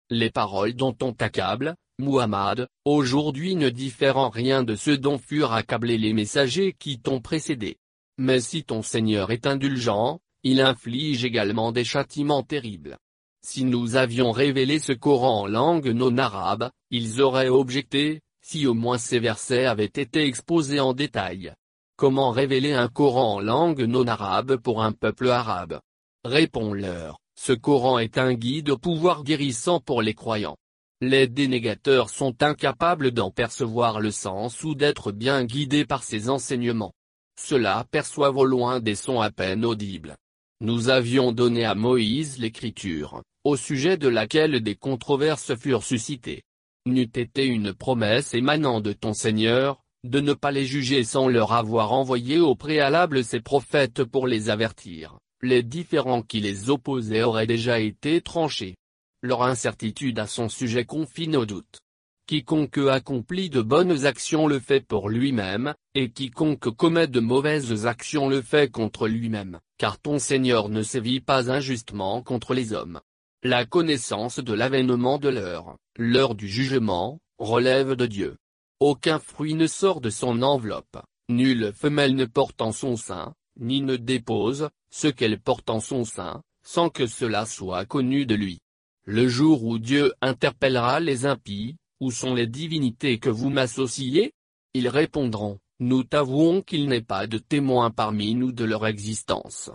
Les 0.10 0.30
paroles 0.30 0.74
dont 0.74 0.95
on 1.02 1.14
t'accable, 1.14 1.76
Muhammad, 1.99 2.68
aujourd'hui 2.86 3.56
ne 3.56 3.70
diffèrent 3.70 4.18
en 4.18 4.30
rien 4.30 4.64
de 4.64 4.76
ceux 4.76 4.98
dont 4.98 5.18
furent 5.18 5.53
accablés 5.53 5.98
les 5.98 6.14
messagers 6.14 6.74
qui 6.80 6.99
t'ont 6.99 7.20
précédé. 7.20 7.78
Mais 8.18 8.40
si 8.40 8.64
ton 8.64 8.82
Seigneur 8.82 9.32
est 9.32 9.48
indulgent, 9.48 10.20
il 10.44 10.61
inflige 10.61 11.26
également 11.26 11.72
des 11.72 11.84
châtiments 11.84 12.44
terribles. 12.44 12.98
Si 13.41 13.64
nous 13.66 13.95
avions 13.95 14.32
révélé 14.32 14.80
ce 14.80 14.94
Coran 14.94 15.41
en 15.41 15.48
langue 15.48 15.88
non 15.88 16.18
arabe, 16.18 16.70
ils 16.91 17.22
auraient 17.22 17.49
objecté, 17.49 18.22
si 18.41 18.66
au 18.68 18.74
moins 18.74 18.98
ces 18.98 19.20
versets 19.20 19.66
avaient 19.66 19.86
été 19.86 20.24
exposés 20.26 20.80
en 20.80 20.94
détail. 20.94 21.53
Comment 21.99 22.31
révéler 22.31 22.71
un 22.71 22.88
Coran 22.88 23.34
en 23.34 23.39
langue 23.41 23.81
non 23.81 24.07
arabe 24.07 24.55
pour 24.55 24.81
un 24.81 24.93
peuple 24.93 25.27
arabe? 25.27 25.81
Réponds-leur, 26.23 27.17
ce 27.35 27.51
Coran 27.51 27.99
est 27.99 28.17
un 28.17 28.35
guide 28.35 28.69
au 28.69 28.77
pouvoir 28.77 29.26
guérissant 29.26 29.81
pour 29.81 30.01
les 30.01 30.13
croyants. 30.13 30.55
Les 31.01 31.27
dénégateurs 31.27 32.09
sont 32.09 32.41
incapables 32.41 33.11
d'en 33.11 33.31
percevoir 33.31 33.99
le 33.99 34.11
sens 34.11 34.63
ou 34.63 34.76
d'être 34.76 35.11
bien 35.11 35.43
guidés 35.43 35.84
par 35.84 36.03
ses 36.03 36.30
enseignements. 36.30 36.93
Ceux-là 37.38 37.85
perçoivent 37.91 38.38
au 38.38 38.45
loin 38.45 38.80
des 38.80 38.95
sons 38.95 39.19
à 39.19 39.30
peine 39.30 39.65
audibles. 39.65 40.15
Nous 40.61 40.88
avions 40.88 41.34
donné 41.34 41.65
à 41.65 41.76
Moïse 41.76 42.39
l'écriture, 42.39 43.23
au 43.43 43.57
sujet 43.57 43.97
de 43.97 44.07
laquelle 44.07 44.61
des 44.61 44.76
controverses 44.76 45.53
furent 45.55 45.84
suscitées. 45.84 46.43
N'eût 46.85 47.11
été 47.13 47.45
une 47.45 47.73
promesse 47.73 48.34
émanant 48.34 48.80
de 48.80 48.93
ton 48.93 49.11
Seigneur, 49.13 49.81
de 50.03 50.19
ne 50.19 50.34
pas 50.34 50.51
les 50.51 50.65
juger 50.65 51.03
sans 51.03 51.27
leur 51.27 51.51
avoir 51.53 51.91
envoyé 51.91 52.39
au 52.39 52.55
préalable 52.55 53.23
ses 53.23 53.41
prophètes 53.41 54.03
pour 54.03 54.27
les 54.27 54.49
avertir, 54.49 55.17
les 55.41 55.63
différends 55.63 56.21
qui 56.21 56.39
les 56.39 56.69
opposaient 56.69 57.23
auraient 57.23 57.47
déjà 57.47 57.80
été 57.80 58.21
tranchés. 58.21 58.76
Leur 59.21 59.43
incertitude 59.43 60.19
à 60.19 60.27
son 60.27 60.47
sujet 60.47 60.85
confine 60.85 61.35
au 61.35 61.45
doute. 61.45 61.80
Quiconque 62.27 62.77
accomplit 62.77 63.49
de 63.49 63.61
bonnes 63.61 64.05
actions 64.05 64.47
le 64.47 64.59
fait 64.59 64.85
pour 64.85 65.09
lui-même, 65.09 65.73
et 65.95 66.11
quiconque 66.11 66.69
commet 66.69 67.07
de 67.07 67.19
mauvaises 67.19 67.88
actions 67.88 68.30
le 68.30 68.41
fait 68.41 68.71
contre 68.71 69.07
lui-même, 69.07 69.59
car 69.77 69.99
ton 69.99 70.19
Seigneur 70.19 70.69
ne 70.69 70.84
sévit 70.84 71.21
pas 71.21 71.51
injustement 71.51 72.21
contre 72.21 72.53
les 72.53 72.71
hommes. 72.71 73.01
La 73.43 73.65
connaissance 73.65 74.39
de 74.39 74.53
l'avènement 74.53 75.17
de 75.17 75.30
l'heure, 75.30 75.76
l'heure 75.97 76.35
du 76.35 76.47
jugement, 76.47 77.19
relève 77.39 77.93
de 77.93 78.05
Dieu. 78.05 78.38
Aucun 78.80 79.19
fruit 79.19 79.56
ne 79.56 79.68
sort 79.68 79.99
de 79.99 80.10
son 80.10 80.41
enveloppe, 80.41 81.03
nulle 81.27 81.73
femelle 81.73 82.15
ne 82.15 82.23
porte 82.23 82.61
en 82.61 82.72
son 82.72 82.95
sein, 82.95 83.34
ni 83.60 83.81
ne 83.81 83.97
dépose, 83.97 84.69
ce 84.89 85.07
qu'elle 85.07 85.38
porte 85.38 85.69
en 85.69 85.81
son 85.81 86.06
sein, 86.06 86.41
sans 86.64 86.89
que 86.89 87.06
cela 87.06 87.45
soit 87.45 87.85
connu 87.85 88.26
de 88.26 88.35
lui. 88.35 88.60
Le 89.03 89.27
jour 89.27 89.65
où 89.65 89.80
Dieu 89.80 90.14
interpellera 90.22 91.01
les 91.01 91.26
impies, 91.26 91.76
où 91.99 92.10
sont 92.10 92.34
les 92.34 92.47
divinités 92.47 93.19
que 93.19 93.30
vous 93.30 93.49
m'associez? 93.49 94.31
Ils 94.73 94.88
répondront, 94.88 95.60
nous 95.81 96.03
t'avouons 96.03 96.61
qu'il 96.61 96.88
n'est 96.88 97.01
pas 97.01 97.27
de 97.27 97.38
témoin 97.38 97.91
parmi 97.91 98.34
nous 98.34 98.53
de 98.53 98.64
leur 98.64 98.88
existence. 98.88 99.72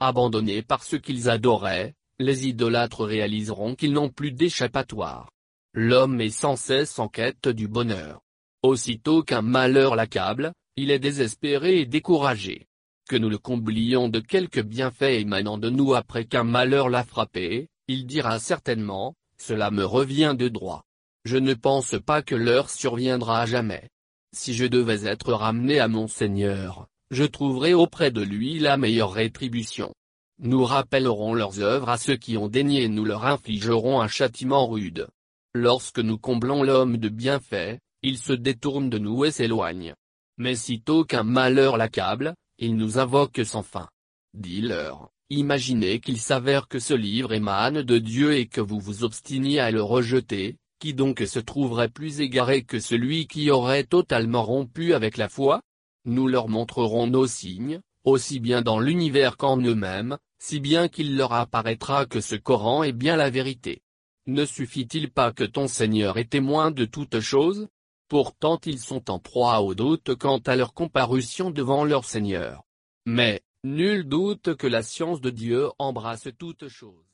Abandonnés 0.00 0.62
par 0.62 0.82
ce 0.82 0.96
qu'ils 0.96 1.28
adoraient, 1.28 1.94
les 2.18 2.48
idolâtres 2.48 3.04
réaliseront 3.04 3.74
qu'ils 3.74 3.92
n'ont 3.92 4.08
plus 4.08 4.32
d'échappatoire. 4.32 5.30
L'homme 5.74 6.22
est 6.22 6.30
sans 6.30 6.56
cesse 6.56 6.98
en 6.98 7.08
quête 7.08 7.48
du 7.48 7.68
bonheur. 7.68 8.22
Aussitôt 8.66 9.22
qu'un 9.22 9.42
malheur 9.42 9.94
l'accable, 9.94 10.52
il 10.74 10.90
est 10.90 10.98
désespéré 10.98 11.78
et 11.78 11.86
découragé. 11.86 12.66
Que 13.08 13.14
nous 13.14 13.28
le 13.28 13.38
comblions 13.38 14.08
de 14.08 14.18
quelques 14.18 14.64
bienfaits 14.64 15.20
émanant 15.20 15.56
de 15.56 15.70
nous 15.70 15.94
après 15.94 16.24
qu'un 16.24 16.42
malheur 16.42 16.88
l'a 16.88 17.04
frappé, 17.04 17.68
il 17.86 18.06
dira 18.06 18.40
certainement, 18.40 19.14
cela 19.38 19.70
me 19.70 19.84
revient 19.84 20.34
de 20.36 20.48
droit. 20.48 20.82
Je 21.24 21.36
ne 21.36 21.54
pense 21.54 21.94
pas 22.04 22.22
que 22.22 22.34
l'heure 22.34 22.68
surviendra 22.68 23.42
à 23.42 23.46
jamais. 23.46 23.88
Si 24.32 24.52
je 24.52 24.66
devais 24.66 25.06
être 25.06 25.32
ramené 25.32 25.78
à 25.78 25.86
mon 25.86 26.08
Seigneur, 26.08 26.88
je 27.12 27.22
trouverais 27.22 27.72
auprès 27.72 28.10
de 28.10 28.22
lui 28.22 28.58
la 28.58 28.76
meilleure 28.76 29.12
rétribution. 29.12 29.94
Nous 30.40 30.64
rappellerons 30.64 31.34
leurs 31.34 31.60
œuvres 31.60 31.88
à 31.88 31.98
ceux 31.98 32.16
qui 32.16 32.36
ont 32.36 32.48
daigné 32.48 32.82
et 32.82 32.88
nous 32.88 33.04
leur 33.04 33.26
infligerons 33.26 34.00
un 34.00 34.08
châtiment 34.08 34.66
rude. 34.66 35.06
Lorsque 35.54 36.00
nous 36.00 36.18
comblons 36.18 36.64
l'homme 36.64 36.96
de 36.96 37.08
bienfaits, 37.08 37.78
il 38.06 38.18
se 38.18 38.32
détourne 38.32 38.88
de 38.88 38.98
nous 38.98 39.24
et 39.24 39.32
s'éloigne. 39.32 39.92
Mais 40.38 40.54
sitôt 40.54 41.04
qu'un 41.04 41.24
malheur 41.24 41.76
l'accable, 41.76 42.36
il 42.56 42.76
nous 42.76 43.00
invoque 43.00 43.40
sans 43.44 43.64
fin. 43.64 43.88
Dis-leur, 44.32 45.10
imaginez 45.28 45.98
qu'il 45.98 46.20
s'avère 46.20 46.68
que 46.68 46.78
ce 46.78 46.94
livre 46.94 47.32
émane 47.32 47.82
de 47.82 47.98
Dieu 47.98 48.36
et 48.36 48.46
que 48.46 48.60
vous 48.60 48.78
vous 48.78 49.02
obstiniez 49.02 49.58
à 49.58 49.72
le 49.72 49.82
rejeter, 49.82 50.54
qui 50.78 50.94
donc 50.94 51.18
se 51.26 51.40
trouverait 51.40 51.88
plus 51.88 52.20
égaré 52.20 52.62
que 52.62 52.78
celui 52.78 53.26
qui 53.26 53.50
aurait 53.50 53.82
totalement 53.82 54.44
rompu 54.44 54.94
avec 54.94 55.16
la 55.16 55.28
foi? 55.28 55.60
Nous 56.04 56.28
leur 56.28 56.48
montrerons 56.48 57.08
nos 57.08 57.26
signes, 57.26 57.80
aussi 58.04 58.38
bien 58.38 58.62
dans 58.62 58.78
l'univers 58.78 59.36
qu'en 59.36 59.56
eux-mêmes, 59.56 60.16
si 60.38 60.60
bien 60.60 60.86
qu'il 60.86 61.16
leur 61.16 61.32
apparaîtra 61.32 62.06
que 62.06 62.20
ce 62.20 62.36
Coran 62.36 62.84
est 62.84 62.92
bien 62.92 63.16
la 63.16 63.30
vérité. 63.30 63.80
Ne 64.28 64.44
suffit-il 64.44 65.10
pas 65.10 65.32
que 65.32 65.42
ton 65.42 65.66
Seigneur 65.66 66.18
est 66.18 66.30
témoin 66.30 66.70
de 66.70 66.84
toutes 66.84 67.18
choses? 67.18 67.66
Pourtant 68.08 68.60
ils 68.64 68.78
sont 68.78 69.10
en 69.10 69.18
proie 69.18 69.60
au 69.62 69.74
doute 69.74 70.14
quant 70.14 70.38
à 70.38 70.56
leur 70.56 70.74
comparution 70.74 71.50
devant 71.50 71.84
leur 71.84 72.04
Seigneur. 72.04 72.62
Mais, 73.04 73.42
nul 73.64 74.04
doute 74.04 74.54
que 74.54 74.66
la 74.66 74.82
science 74.82 75.20
de 75.20 75.30
Dieu 75.30 75.70
embrasse 75.78 76.28
toutes 76.38 76.68
choses. 76.68 77.04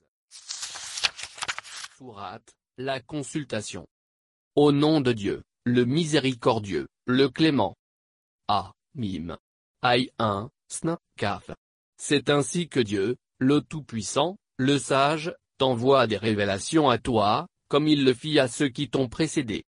Sourate 1.99 2.55
la 2.79 3.01
consultation. 3.01 3.87
Au 4.55 4.73
nom 4.73 5.01
de 5.01 5.13
Dieu, 5.13 5.43
le 5.65 5.85
miséricordieux, 5.85 6.89
le 7.07 7.29
clément. 7.29 7.77
A. 8.49 8.73
Mime. 8.95 9.39
Aïe 9.81 10.11
1, 10.19 10.51
Sna, 10.69 10.99
Kaf. 11.17 11.51
C'est 11.97 12.29
ainsi 12.29 12.69
que 12.69 12.81
Dieu, 12.81 13.17
le 13.39 13.61
Tout-Puissant, 13.61 14.37
le 14.59 14.79
Sage, 14.79 15.35
t'envoie 15.59 16.07
des 16.07 16.17
révélations 16.17 16.91
à 16.91 16.99
toi, 16.99 17.47
comme 17.69 17.89
il 17.89 18.05
le 18.05 18.13
fit 18.13 18.39
à 18.39 18.49
ceux 18.49 18.69
qui 18.69 18.91
t'ont 18.91 19.09
précédé. 19.09 19.65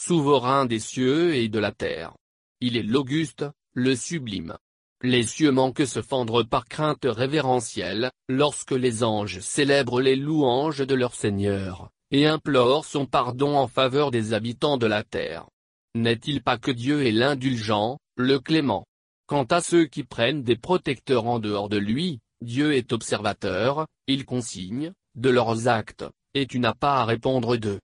Souverain 0.00 0.64
des 0.64 0.78
cieux 0.78 1.34
et 1.34 1.48
de 1.48 1.58
la 1.58 1.72
terre. 1.72 2.14
Il 2.60 2.76
est 2.76 2.84
l'Auguste, 2.84 3.44
le 3.72 3.96
Sublime. 3.96 4.56
Les 5.02 5.24
cieux 5.24 5.50
manquent 5.50 5.88
se 5.88 6.02
fendre 6.02 6.44
par 6.44 6.66
crainte 6.66 7.04
révérentielle, 7.04 8.12
lorsque 8.28 8.70
les 8.70 9.02
anges 9.02 9.40
célèbrent 9.40 10.00
les 10.00 10.14
louanges 10.14 10.86
de 10.86 10.94
leur 10.94 11.16
Seigneur 11.16 11.90
et 12.12 12.28
implore 12.28 12.84
son 12.84 13.06
pardon 13.06 13.56
en 13.56 13.66
faveur 13.66 14.12
des 14.12 14.34
habitants 14.34 14.76
de 14.76 14.86
la 14.86 15.02
terre. 15.02 15.48
N'est-il 15.96 16.44
pas 16.44 16.58
que 16.58 16.70
Dieu 16.70 17.04
est 17.04 17.10
l'indulgent, 17.10 17.98
le 18.16 18.38
clément? 18.38 18.86
Quant 19.26 19.46
à 19.50 19.60
ceux 19.60 19.86
qui 19.86 20.04
prennent 20.04 20.44
des 20.44 20.56
protecteurs 20.56 21.26
en 21.26 21.40
dehors 21.40 21.68
de 21.68 21.76
lui, 21.76 22.20
Dieu 22.40 22.72
est 22.72 22.92
observateur, 22.92 23.88
il 24.06 24.24
consigne, 24.24 24.92
de 25.16 25.28
leurs 25.28 25.66
actes, 25.66 26.04
et 26.34 26.46
tu 26.46 26.60
n'as 26.60 26.74
pas 26.74 27.00
à 27.00 27.04
répondre 27.04 27.56
d'eux. 27.56 27.80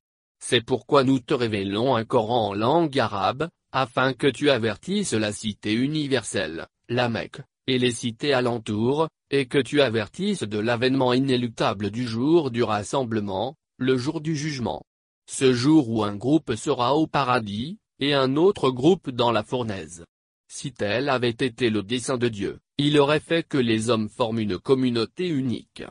C'est 0.46 0.60
pourquoi 0.60 1.04
nous 1.04 1.20
te 1.20 1.32
révélons 1.32 1.96
un 1.96 2.04
Coran 2.04 2.48
en 2.48 2.54
langue 2.54 2.98
arabe, 2.98 3.48
afin 3.72 4.12
que 4.12 4.26
tu 4.26 4.50
avertisses 4.50 5.14
la 5.14 5.32
cité 5.32 5.72
universelle, 5.72 6.66
la 6.90 7.08
Mecque, 7.08 7.40
et 7.66 7.78
les 7.78 7.92
cités 7.92 8.34
alentours, 8.34 9.08
et 9.30 9.46
que 9.46 9.56
tu 9.56 9.80
avertisses 9.80 10.42
de 10.42 10.58
l'avènement 10.58 11.14
inéluctable 11.14 11.90
du 11.90 12.06
jour 12.06 12.50
du 12.50 12.62
rassemblement, 12.62 13.56
le 13.78 13.96
jour 13.96 14.20
du 14.20 14.36
jugement. 14.36 14.82
Ce 15.26 15.54
jour 15.54 15.88
où 15.88 16.04
un 16.04 16.14
groupe 16.14 16.56
sera 16.56 16.94
au 16.94 17.06
paradis, 17.06 17.78
et 17.98 18.12
un 18.12 18.36
autre 18.36 18.68
groupe 18.68 19.08
dans 19.08 19.32
la 19.32 19.44
fournaise. 19.44 20.04
Si 20.46 20.74
tel 20.74 21.08
avait 21.08 21.30
été 21.30 21.70
le 21.70 21.82
dessein 21.82 22.18
de 22.18 22.28
Dieu, 22.28 22.58
il 22.76 22.98
aurait 22.98 23.18
fait 23.18 23.48
que 23.48 23.56
les 23.56 23.88
hommes 23.88 24.10
forment 24.10 24.40
une 24.40 24.58
communauté 24.58 25.26
unique. 25.26 25.84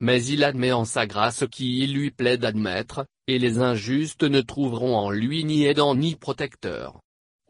Mais 0.00 0.24
il 0.24 0.44
admet 0.44 0.72
en 0.72 0.86
sa 0.86 1.06
grâce 1.06 1.44
qui 1.50 1.80
il 1.80 1.92
lui 1.92 2.10
plaît 2.10 2.38
d'admettre, 2.38 3.04
et 3.28 3.38
les 3.38 3.58
injustes 3.58 4.24
ne 4.24 4.40
trouveront 4.40 4.96
en 4.96 5.10
lui 5.10 5.44
ni 5.44 5.64
aidant 5.64 5.94
ni 5.94 6.16
protecteur. 6.16 6.98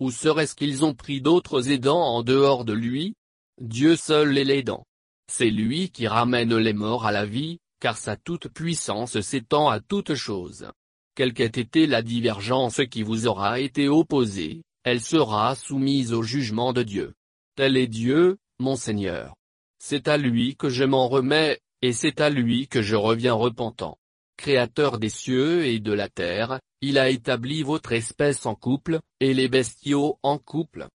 Ou 0.00 0.10
serait-ce 0.10 0.56
qu'ils 0.56 0.84
ont 0.84 0.92
pris 0.92 1.20
d'autres 1.20 1.70
aidants 1.70 2.02
en 2.02 2.22
dehors 2.24 2.64
de 2.64 2.72
lui? 2.72 3.14
Dieu 3.60 3.94
seul 3.94 4.36
est 4.36 4.44
l'aidant. 4.44 4.84
C'est 5.32 5.50
lui 5.50 5.90
qui 5.90 6.09
ramène 6.09 6.56
les 6.56 6.72
morts 6.72 7.06
à 7.06 7.12
la 7.12 7.24
vie, 7.24 7.59
car 7.80 7.96
sa 7.96 8.16
toute-puissance 8.16 9.20
s'étend 9.20 9.68
à 9.68 9.78
toute 9.78 10.14
chose. 10.14 10.70
Quelle 11.14 11.32
qu'ait 11.32 11.46
été 11.46 11.86
la 11.86 12.02
divergence 12.02 12.80
qui 12.90 13.05
vous 13.05 13.28
aura 13.28 13.60
été 13.60 13.88
opposée, 13.88 14.62
elle 14.82 15.00
sera 15.00 15.55
soumise 15.55 16.12
au 16.12 16.22
jugement 16.22 16.72
de 16.72 16.82
Dieu. 16.82 17.14
Tel 17.55 17.76
est 17.76 17.88
Dieu, 17.88 18.38
mon 18.59 18.74
Seigneur. 18.74 19.34
C'est 19.78 20.09
à 20.09 20.16
lui 20.16 20.56
que 20.56 20.68
je 20.68 20.84
m'en 20.84 21.09
remets, 21.09 21.60
et 21.82 21.92
c'est 21.92 22.20
à 22.20 22.30
lui 22.30 22.66
que 22.66 22.82
je 22.82 22.96
reviens 22.96 23.34
repentant. 23.34 23.96
Créateur 24.39 24.98
des 24.98 25.09
cieux 25.09 25.66
et 25.66 25.81
de 25.81 25.93
la 25.93 26.09
terre, 26.09 26.60
il 26.81 26.97
a 26.97 27.10
établi 27.10 27.65
votre 27.65 27.90
espèce 27.90 28.47
en 28.47 28.55
couple, 28.55 29.01
et 29.19 29.35
les 29.35 29.48
bestiaux 29.48 30.16
en 30.23 30.39
couple. 30.39 30.86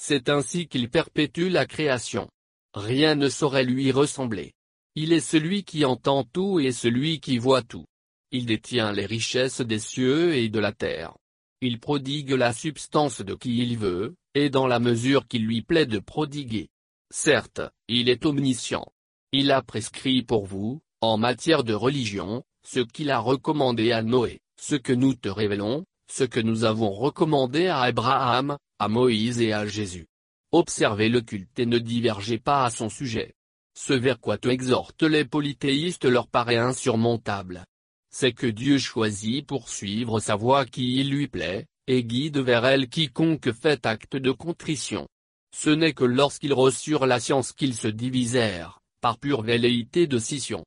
C'est 0.00 0.28
ainsi 0.28 0.68
qu'il 0.68 0.88
perpétue 0.88 1.48
la 1.48 1.66
création. 1.66 2.30
Rien 2.74 3.16
ne 3.16 3.28
saurait 3.28 3.64
lui 3.64 3.90
ressembler. 3.90 4.52
Il 4.94 5.12
est 5.12 5.20
celui 5.20 5.64
qui 5.64 5.84
entend 5.84 6.22
tout 6.22 6.60
et 6.60 6.70
celui 6.70 7.18
qui 7.18 7.38
voit 7.38 7.62
tout. 7.62 7.86
Il 8.30 8.46
détient 8.46 8.92
les 8.92 9.04
richesses 9.04 9.62
des 9.62 9.80
cieux 9.80 10.34
et 10.36 10.48
de 10.48 10.60
la 10.60 10.72
terre. 10.72 11.16
Il 11.60 11.80
prodigue 11.80 12.30
la 12.30 12.52
substance 12.52 13.20
de 13.20 13.34
qui 13.34 13.58
il 13.58 13.78
veut, 13.78 14.14
et 14.34 14.48
dans 14.48 14.68
la 14.68 14.78
mesure 14.78 15.26
qu'il 15.26 15.44
lui 15.44 15.62
plaît 15.62 15.86
de 15.86 15.98
prodiguer. 15.98 16.68
Certes, 17.10 17.62
il 17.88 18.08
est 18.08 18.24
omniscient. 18.24 18.86
Il 19.32 19.50
a 19.50 19.60
prescrit 19.60 20.22
pour 20.22 20.46
vous, 20.46 20.82
en 21.00 21.18
matière 21.18 21.64
de 21.64 21.74
religion, 21.74 22.44
ce 22.66 22.80
qu'il 22.80 23.10
a 23.10 23.18
recommandé 23.18 23.92
à 23.92 24.02
Noé, 24.02 24.40
ce 24.60 24.74
que 24.74 24.92
nous 24.92 25.14
te 25.14 25.28
révélons, 25.28 25.84
ce 26.10 26.24
que 26.24 26.40
nous 26.40 26.64
avons 26.64 26.90
recommandé 26.90 27.66
à 27.66 27.80
Abraham, 27.80 28.56
à 28.78 28.88
Moïse 28.88 29.40
et 29.40 29.52
à 29.52 29.66
Jésus. 29.66 30.06
Observez 30.52 31.08
le 31.08 31.20
culte 31.20 31.58
et 31.58 31.66
ne 31.66 31.78
divergez 31.78 32.38
pas 32.38 32.64
à 32.64 32.70
son 32.70 32.88
sujet. 32.88 33.34
Ce 33.74 33.92
vers 33.92 34.20
quoi 34.20 34.38
te 34.38 34.48
exhortent 34.48 35.02
les 35.02 35.24
polythéistes 35.24 36.04
leur 36.04 36.28
paraît 36.28 36.58
insurmontable 36.58 37.64
c'est 38.12 38.32
que 38.32 38.46
Dieu 38.46 38.78
choisit 38.78 39.44
pour 39.44 39.70
suivre 39.70 40.20
sa 40.20 40.36
voie 40.36 40.66
qui 40.66 41.00
il 41.00 41.10
lui 41.10 41.28
plaît, 41.28 41.66
et 41.86 42.04
guide 42.04 42.38
vers 42.38 42.64
elle 42.66 42.88
quiconque 42.88 43.52
fait 43.52 43.84
acte 43.86 44.16
de 44.16 44.30
contrition. 44.30 45.08
Ce 45.56 45.70
n'est 45.70 45.94
que 45.94 46.04
lorsqu'ils 46.04 46.52
reçurent 46.52 47.06
la 47.06 47.18
science 47.18 47.52
qu'ils 47.52 47.74
se 47.74 47.88
divisèrent, 47.88 48.80
par 49.00 49.18
pure 49.18 49.42
velléité 49.42 50.06
de 50.06 50.18
scission. 50.18 50.62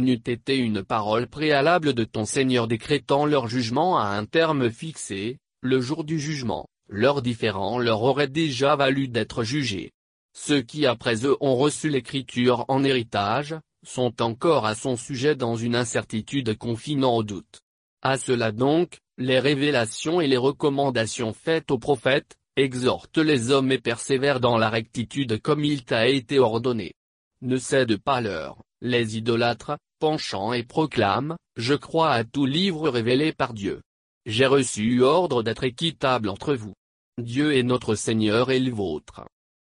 N'eût 0.00 0.14
été 0.14 0.56
une 0.56 0.82
parole 0.82 1.26
préalable 1.26 1.92
de 1.92 2.04
ton 2.04 2.24
Seigneur 2.24 2.66
décrétant 2.66 3.26
leur 3.26 3.48
jugement 3.48 3.98
à 3.98 4.06
un 4.06 4.24
terme 4.24 4.70
fixé, 4.70 5.36
le 5.60 5.78
jour 5.82 6.04
du 6.04 6.18
jugement, 6.18 6.68
leur 6.88 7.20
différend 7.20 7.78
leur 7.78 8.02
aurait 8.02 8.26
déjà 8.26 8.76
valu 8.76 9.08
d'être 9.08 9.44
jugés. 9.44 9.92
Ceux 10.32 10.62
qui 10.62 10.86
après 10.86 11.26
eux 11.26 11.36
ont 11.42 11.54
reçu 11.54 11.90
l'écriture 11.90 12.64
en 12.68 12.82
héritage, 12.82 13.56
sont 13.84 14.22
encore 14.22 14.64
à 14.64 14.74
son 14.74 14.96
sujet 14.96 15.34
dans 15.34 15.54
une 15.54 15.76
incertitude 15.76 16.56
confinant 16.56 17.16
au 17.16 17.22
doute. 17.22 17.60
À 18.00 18.16
cela 18.16 18.52
donc, 18.52 19.00
les 19.18 19.38
révélations 19.38 20.22
et 20.22 20.28
les 20.28 20.38
recommandations 20.38 21.34
faites 21.34 21.70
aux 21.70 21.78
prophètes, 21.78 22.36
exhortent 22.56 23.18
les 23.18 23.50
hommes 23.50 23.70
et 23.70 23.78
persévèrent 23.78 24.40
dans 24.40 24.56
la 24.56 24.70
rectitude 24.70 25.42
comme 25.42 25.62
il 25.62 25.84
t'a 25.84 26.08
été 26.08 26.38
ordonné. 26.38 26.94
Ne 27.42 27.58
cède 27.58 27.98
pas 27.98 28.22
l'heure, 28.22 28.62
les 28.80 29.16
idolâtres, 29.16 29.76
penchant 30.00 30.52
et 30.52 30.64
proclament, 30.64 31.36
je 31.56 31.74
crois 31.74 32.10
à 32.10 32.24
tout 32.24 32.46
livre 32.46 32.88
révélé 32.88 33.32
par 33.32 33.54
Dieu. 33.54 33.82
J'ai 34.26 34.46
reçu 34.46 35.02
ordre 35.04 35.44
d'être 35.44 35.62
équitable 35.62 36.28
entre 36.28 36.54
vous. 36.54 36.74
Dieu 37.18 37.56
est 37.56 37.62
notre 37.62 37.94
Seigneur 37.94 38.50
et 38.50 38.58
le 38.58 38.72
vôtre. 38.72 39.22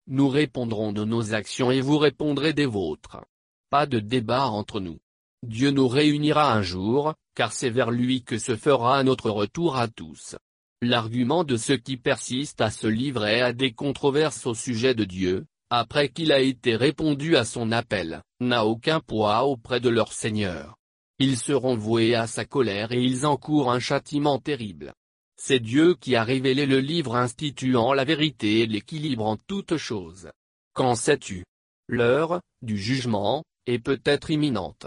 Nous 0.07 0.29
répondrons 0.29 0.93
de 0.93 1.05
nos 1.07 1.33
actions 1.33 1.71
et 1.71 1.81
vous 1.81 1.97
répondrez 1.97 2.53
des 2.53 2.67
vôtres 2.67 3.23
pas 3.75 3.87
de 3.87 3.99
débat 3.99 4.47
entre 4.47 4.79
nous. 4.79 5.01
Dieu 5.43 5.73
nous 5.73 5.89
réunira 5.89 6.55
un 6.55 6.63
jour, 6.63 7.15
car 7.35 7.53
c'est 7.53 7.71
vers 7.71 7.91
lui 7.91 8.23
que 8.23 8.39
se 8.39 8.55
fera 8.55 9.03
notre 9.03 9.31
retour 9.31 9.77
à 9.77 9.89
tous. 9.89 10.37
L'argument 10.81 11.43
de 11.43 11.57
ceux 11.57 11.77
qui 11.77 11.97
persistent 11.97 12.61
à 12.61 12.71
se 12.71 12.87
livrer 12.87 13.41
à 13.41 13.53
des 13.53 13.73
controverses 13.73 14.47
au 14.47 14.55
sujet 14.55 14.95
de 14.95 15.03
Dieu, 15.03 15.47
après 15.71 16.09
qu'il 16.09 16.33
a 16.33 16.41
été 16.41 16.77
répondu 16.77 17.37
à 17.37 17.45
son 17.45 17.73
appel, 17.73 18.23
n'a 18.41 18.65
aucun 18.65 19.01
poids 19.01 19.45
auprès 19.45 19.81
de 19.81 19.89
leur 19.89 20.13
Seigneur. 20.13 20.77
Ils 21.19 21.39
seront 21.39 21.77
voués 21.77 22.15
à 22.15 22.27
sa 22.27 22.45
colère 22.45 22.93
et 22.93 23.03
ils 23.03 23.27
encourent 23.27 23.73
un 23.73 23.81
châtiment 23.81 24.39
terrible. 24.39 24.93
C'est 25.37 25.61
Dieu 25.61 25.95
qui 25.95 26.17
a 26.17 26.25
révélé 26.25 26.67
le 26.67 26.81
livre 26.81 27.17
instituant 27.17 27.93
la 27.93 28.05
vérité 28.05 28.61
et 28.61 28.67
l'équilibre 28.67 29.27
en 29.27 29.37
toutes 29.37 29.77
choses. 29.77 30.31
Quand 30.75 30.95
sais-tu? 30.95 31.45
L'heure, 31.89 32.41
du 32.63 32.79
jugement, 32.79 33.45
est 33.67 33.79
peut-être 33.79 34.31
imminente. 34.31 34.87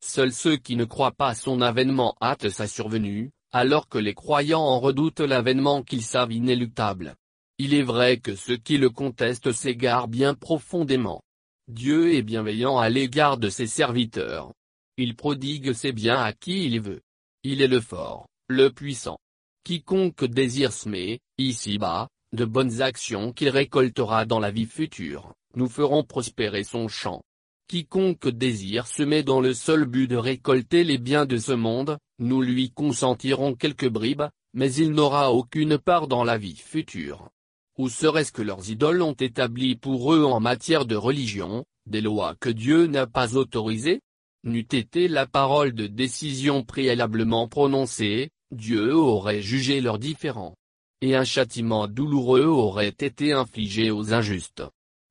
Seuls 0.00 0.32
ceux 0.32 0.56
qui 0.56 0.76
ne 0.76 0.84
croient 0.84 1.12
pas 1.12 1.28
à 1.28 1.34
son 1.34 1.60
avènement 1.60 2.14
hâtent 2.20 2.50
sa 2.50 2.66
survenue, 2.66 3.30
alors 3.52 3.88
que 3.88 3.98
les 3.98 4.14
croyants 4.14 4.62
en 4.62 4.80
redoutent 4.80 5.20
l'avènement 5.20 5.82
qu'ils 5.82 6.04
savent 6.04 6.32
inéluctable. 6.32 7.16
Il 7.58 7.72
est 7.72 7.82
vrai 7.82 8.18
que 8.18 8.34
ceux 8.34 8.56
qui 8.56 8.76
le 8.76 8.90
contestent 8.90 9.52
s'égarent 9.52 10.08
bien 10.08 10.34
profondément. 10.34 11.22
Dieu 11.68 12.14
est 12.14 12.22
bienveillant 12.22 12.78
à 12.78 12.90
l'égard 12.90 13.38
de 13.38 13.48
ses 13.48 13.66
serviteurs. 13.66 14.52
Il 14.98 15.16
prodigue 15.16 15.72
ses 15.72 15.92
biens 15.92 16.20
à 16.20 16.32
qui 16.32 16.66
il 16.66 16.80
veut. 16.80 17.00
Il 17.44 17.62
est 17.62 17.68
le 17.68 17.80
fort, 17.80 18.28
le 18.48 18.70
puissant. 18.70 19.18
Quiconque 19.64 20.24
désire 20.24 20.72
semer, 20.72 21.18
ici-bas, 21.38 22.08
de 22.32 22.44
bonnes 22.44 22.82
actions 22.82 23.32
qu'il 23.32 23.48
récoltera 23.48 24.26
dans 24.26 24.38
la 24.38 24.50
vie 24.50 24.66
future, 24.66 25.32
nous 25.54 25.68
ferons 25.68 26.04
prospérer 26.04 26.62
son 26.62 26.88
champ. 26.88 27.22
Quiconque 27.68 28.28
désire 28.28 28.86
se 28.86 29.02
met 29.02 29.22
dans 29.22 29.40
le 29.40 29.54
seul 29.54 29.86
but 29.86 30.06
de 30.06 30.16
récolter 30.16 30.84
les 30.84 30.98
biens 30.98 31.26
de 31.26 31.38
ce 31.38 31.52
monde, 31.52 31.98
nous 32.18 32.42
lui 32.42 32.70
consentirons 32.70 33.54
quelques 33.54 33.88
bribes, 33.88 34.28
mais 34.54 34.72
il 34.72 34.92
n'aura 34.92 35.32
aucune 35.32 35.78
part 35.78 36.06
dans 36.06 36.22
la 36.22 36.38
vie 36.38 36.56
future. 36.56 37.30
Ou 37.78 37.90
serait-ce 37.90 38.32
que 38.32 38.42
leurs 38.42 38.70
idoles 38.70 39.02
ont 39.02 39.12
établi 39.12 39.76
pour 39.76 40.14
eux 40.14 40.24
en 40.24 40.40
matière 40.40 40.86
de 40.86 40.96
religion, 40.96 41.64
des 41.84 42.00
lois 42.00 42.34
que 42.40 42.48
Dieu 42.48 42.86
n'a 42.86 43.06
pas 43.06 43.36
autorisées? 43.36 44.00
N'eût 44.44 44.60
été 44.60 45.08
la 45.08 45.26
parole 45.26 45.72
de 45.72 45.86
décision 45.86 46.62
préalablement 46.62 47.48
prononcée, 47.48 48.30
Dieu 48.50 48.94
aurait 48.94 49.42
jugé 49.42 49.80
leurs 49.80 49.98
différends. 49.98 50.54
Et 51.02 51.16
un 51.16 51.24
châtiment 51.24 51.86
douloureux 51.88 52.46
aurait 52.46 52.94
été 52.98 53.32
infligé 53.32 53.90
aux 53.90 54.14
injustes. 54.14 54.62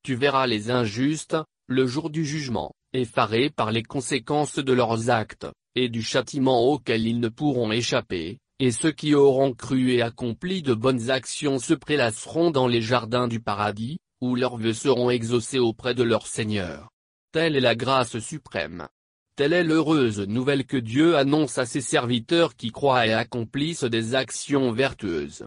Tu 0.03 0.15
verras 0.15 0.47
les 0.47 0.71
injustes, 0.71 1.37
le 1.67 1.85
jour 1.85 2.09
du 2.09 2.25
jugement, 2.25 2.73
effarés 2.93 3.49
par 3.49 3.71
les 3.71 3.83
conséquences 3.83 4.57
de 4.57 4.73
leurs 4.73 5.09
actes, 5.09 5.47
et 5.75 5.89
du 5.89 6.01
châtiment 6.01 6.63
auquel 6.63 7.05
ils 7.05 7.19
ne 7.19 7.29
pourront 7.29 7.71
échapper, 7.71 8.39
et 8.59 8.71
ceux 8.71 8.91
qui 8.91 9.13
auront 9.13 9.53
cru 9.53 9.91
et 9.91 10.01
accompli 10.01 10.61
de 10.61 10.73
bonnes 10.73 11.09
actions 11.09 11.59
se 11.59 11.73
prélasseront 11.73 12.51
dans 12.51 12.67
les 12.67 12.81
jardins 12.81 13.27
du 13.27 13.39
paradis, 13.39 13.97
où 14.21 14.35
leurs 14.35 14.57
vœux 14.57 14.73
seront 14.73 15.09
exaucés 15.09 15.59
auprès 15.59 15.93
de 15.93 16.03
leur 16.03 16.25
Seigneur. 16.25 16.89
Telle 17.31 17.57
est 17.57 17.61
la 17.61 17.75
grâce 17.75 18.17
suprême. 18.19 18.87
Telle 19.35 19.51
est 19.51 19.65
l'heureuse 19.65 20.21
nouvelle 20.21 20.65
que 20.65 20.77
Dieu 20.77 21.17
annonce 21.17 21.57
à 21.57 21.65
ses 21.65 21.81
serviteurs 21.81 22.55
qui 22.55 22.71
croient 22.71 23.05
et 23.05 23.13
accomplissent 23.13 23.83
des 23.83 24.15
actions 24.15 24.71
vertueuses. 24.71 25.45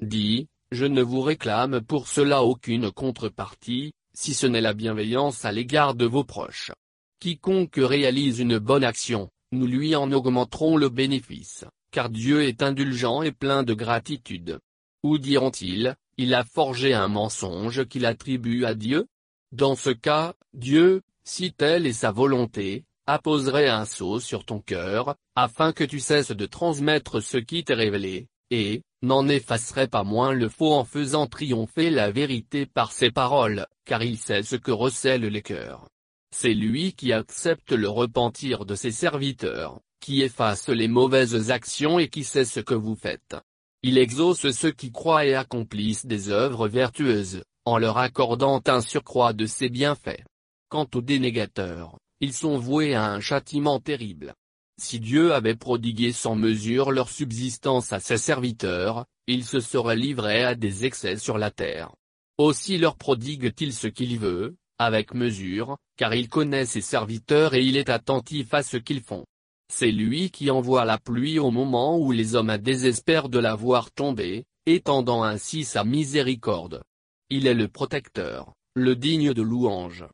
Dit, 0.00 0.48
je 0.70 0.84
ne 0.84 1.00
vous 1.00 1.22
réclame 1.22 1.80
pour 1.80 2.08
cela 2.08 2.42
aucune 2.42 2.90
contrepartie, 2.90 3.92
si 4.12 4.34
ce 4.34 4.46
n'est 4.46 4.60
la 4.60 4.74
bienveillance 4.74 5.46
à 5.46 5.52
l'égard 5.52 5.94
de 5.94 6.04
vos 6.04 6.24
proches. 6.24 6.72
Quiconque 7.20 7.78
réalise 7.78 8.38
une 8.38 8.58
bonne 8.58 8.84
action, 8.84 9.30
nous 9.52 9.66
lui 9.66 9.96
en 9.96 10.12
augmenterons 10.12 10.76
le 10.76 10.90
bénéfice, 10.90 11.64
car 11.90 12.10
Dieu 12.10 12.42
est 12.42 12.62
indulgent 12.62 13.22
et 13.22 13.32
plein 13.32 13.62
de 13.62 13.74
gratitude. 13.74 14.60
Ou 15.02 15.18
diront-ils, 15.18 15.96
il 16.16 16.34
a 16.34 16.44
forgé 16.44 16.94
un 16.94 17.08
mensonge 17.08 17.86
qu'il 17.86 18.06
attribue 18.06 18.64
à 18.64 18.74
Dieu? 18.74 19.06
Dans 19.52 19.74
ce 19.74 19.90
cas, 19.90 20.34
Dieu, 20.52 21.02
si 21.24 21.52
telle 21.52 21.86
est 21.86 21.92
sa 21.92 22.12
volonté, 22.12 22.84
apposerait 23.06 23.68
un 23.68 23.84
sceau 23.84 24.20
sur 24.20 24.44
ton 24.44 24.60
cœur, 24.60 25.16
afin 25.34 25.72
que 25.72 25.84
tu 25.84 25.98
cesses 25.98 26.30
de 26.30 26.46
transmettre 26.46 27.20
ce 27.20 27.38
qui 27.38 27.64
t'est 27.64 27.74
révélé, 27.74 28.28
et, 28.50 28.82
n'en 29.02 29.28
effacerait 29.28 29.88
pas 29.88 30.04
moins 30.04 30.32
le 30.32 30.48
faux 30.48 30.74
en 30.74 30.84
faisant 30.84 31.26
triompher 31.26 31.90
la 31.90 32.10
vérité 32.10 32.66
par 32.66 32.92
ses 32.92 33.10
paroles, 33.10 33.66
car 33.84 34.02
il 34.02 34.18
sait 34.18 34.42
ce 34.42 34.56
que 34.56 34.70
recèlent 34.70 35.26
les 35.26 35.42
cœurs. 35.42 35.88
C'est 36.32 36.54
lui 36.54 36.92
qui 36.92 37.12
accepte 37.12 37.72
le 37.72 37.88
repentir 37.88 38.64
de 38.64 38.74
ses 38.74 38.92
serviteurs, 38.92 39.80
qui 40.00 40.22
efface 40.22 40.68
les 40.68 40.88
mauvaises 40.88 41.50
actions 41.50 41.98
et 41.98 42.08
qui 42.08 42.24
sait 42.24 42.44
ce 42.44 42.60
que 42.60 42.74
vous 42.74 42.96
faites. 42.96 43.36
Il 43.82 43.98
exauce 43.98 44.50
ceux 44.50 44.72
qui 44.72 44.90
croient 44.92 45.24
et 45.24 45.34
accomplissent 45.34 46.06
des 46.06 46.28
œuvres 46.28 46.68
vertueuses, 46.68 47.44
en 47.64 47.78
leur 47.78 47.98
accordant 47.98 48.62
un 48.66 48.80
surcroît 48.80 49.32
de 49.32 49.46
ses 49.46 49.68
bienfaits. 49.68 50.24
Quant 50.68 50.88
aux 50.94 51.00
dénégateurs, 51.00 51.98
ils 52.20 52.34
sont 52.34 52.58
voués 52.58 52.94
à 52.94 53.10
un 53.10 53.20
châtiment 53.20 53.80
terrible. 53.80 54.34
Si 54.80 55.00
Dieu 55.00 55.34
avait 55.34 55.56
prodigué 55.56 56.12
sans 56.12 56.34
mesure 56.34 56.90
leur 56.90 57.10
subsistance 57.10 57.92
à 57.92 58.00
ses 58.00 58.18
serviteurs, 58.18 59.04
ils 59.26 59.44
se 59.44 59.60
seraient 59.60 59.96
livrés 59.96 60.44
à 60.44 60.54
des 60.54 60.86
excès 60.86 61.16
sur 61.16 61.38
la 61.38 61.50
terre. 61.50 61.92
Aussi 62.38 62.78
leur 62.78 62.96
prodigue-t-il 62.96 63.74
ce 63.74 63.86
qu'il 63.86 64.18
veut, 64.18 64.56
avec 64.78 65.12
mesure, 65.12 65.76
car 65.98 66.14
il 66.14 66.30
connaît 66.30 66.64
ses 66.64 66.80
serviteurs 66.80 67.52
et 67.54 67.62
il 67.62 67.76
est 67.76 67.90
attentif 67.90 68.54
à 68.54 68.62
ce 68.62 68.78
qu'ils 68.78 69.02
font. 69.02 69.26
C'est 69.72 69.92
lui 69.92 70.32
qui 70.32 70.50
envoie 70.50 70.84
la 70.84 70.98
pluie 70.98 71.38
au 71.38 71.52
moment 71.52 71.96
où 71.96 72.10
les 72.10 72.34
hommes 72.34 72.58
désespèrent 72.58 73.28
de 73.28 73.38
la 73.38 73.54
voir 73.54 73.92
tomber, 73.92 74.44
étendant 74.66 75.22
ainsi 75.22 75.62
sa 75.62 75.84
miséricorde. 75.84 76.82
Il 77.30 77.46
est 77.46 77.54
le 77.54 77.68
protecteur, 77.68 78.52
le 78.74 78.96
digne 78.96 79.32
de 79.32 79.42
louange. 79.42 80.04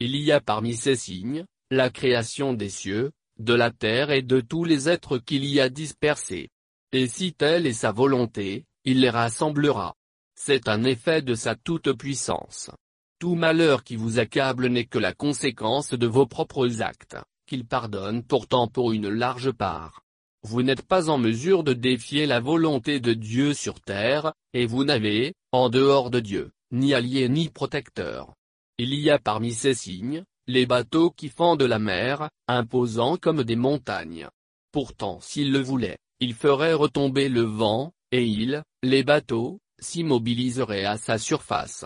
Il 0.00 0.16
y 0.16 0.32
a 0.32 0.40
parmi 0.40 0.74
ces 0.74 0.96
signes, 0.96 1.44
la 1.70 1.90
création 1.90 2.54
des 2.54 2.68
cieux, 2.68 3.12
de 3.38 3.54
la 3.54 3.70
terre 3.70 4.10
et 4.10 4.22
de 4.22 4.40
tous 4.40 4.64
les 4.64 4.88
êtres 4.88 5.18
qu'il 5.18 5.44
y 5.44 5.60
a 5.60 5.68
dispersés. 5.68 6.48
Et 6.90 7.06
si 7.06 7.34
telle 7.34 7.68
est 7.68 7.72
sa 7.72 7.92
volonté, 7.92 8.64
il 8.84 9.00
les 9.00 9.10
rassemblera. 9.10 9.94
C'est 10.34 10.68
un 10.68 10.82
effet 10.82 11.22
de 11.22 11.36
sa 11.36 11.54
toute-puissance. 11.54 12.72
Tout 13.20 13.36
malheur 13.36 13.84
qui 13.84 13.94
vous 13.94 14.18
accable 14.18 14.66
n'est 14.66 14.86
que 14.86 14.98
la 14.98 15.14
conséquence 15.14 15.94
de 15.94 16.06
vos 16.08 16.26
propres 16.26 16.82
actes, 16.82 17.16
qu'il 17.46 17.66
pardonne 17.66 18.22
pourtant 18.22 18.68
pour 18.68 18.92
une 18.92 19.08
large 19.08 19.52
part. 19.52 20.02
Vous 20.42 20.62
n'êtes 20.62 20.82
pas 20.82 21.08
en 21.08 21.16
mesure 21.16 21.64
de 21.64 21.72
défier 21.72 22.26
la 22.26 22.40
volonté 22.40 23.00
de 23.00 23.14
Dieu 23.14 23.54
sur 23.54 23.80
terre, 23.80 24.34
et 24.52 24.66
vous 24.66 24.84
n'avez, 24.84 25.34
en 25.52 25.70
dehors 25.70 26.10
de 26.10 26.20
Dieu, 26.20 26.50
ni 26.70 26.92
allié 26.92 27.28
ni 27.28 27.48
protecteur. 27.48 28.34
Il 28.76 28.94
y 28.94 29.10
a 29.10 29.18
parmi 29.18 29.52
ces 29.52 29.74
signes, 29.74 30.24
les 30.46 30.66
bateaux 30.66 31.10
qui 31.10 31.28
fendent 31.28 31.62
la 31.62 31.78
mer, 31.78 32.28
imposants 32.48 33.16
comme 33.16 33.42
des 33.42 33.56
montagnes. 33.56 34.28
Pourtant 34.72 35.18
s'il 35.20 35.52
le 35.52 35.60
voulait, 35.60 35.98
il 36.20 36.34
ferait 36.34 36.74
retomber 36.74 37.28
le 37.28 37.42
vent, 37.42 37.92
et 38.12 38.26
il, 38.26 38.62
les 38.82 39.02
bateaux, 39.02 39.60
s'immobiliseraient 39.78 40.84
à 40.84 40.98
sa 40.98 41.18
surface. 41.18 41.84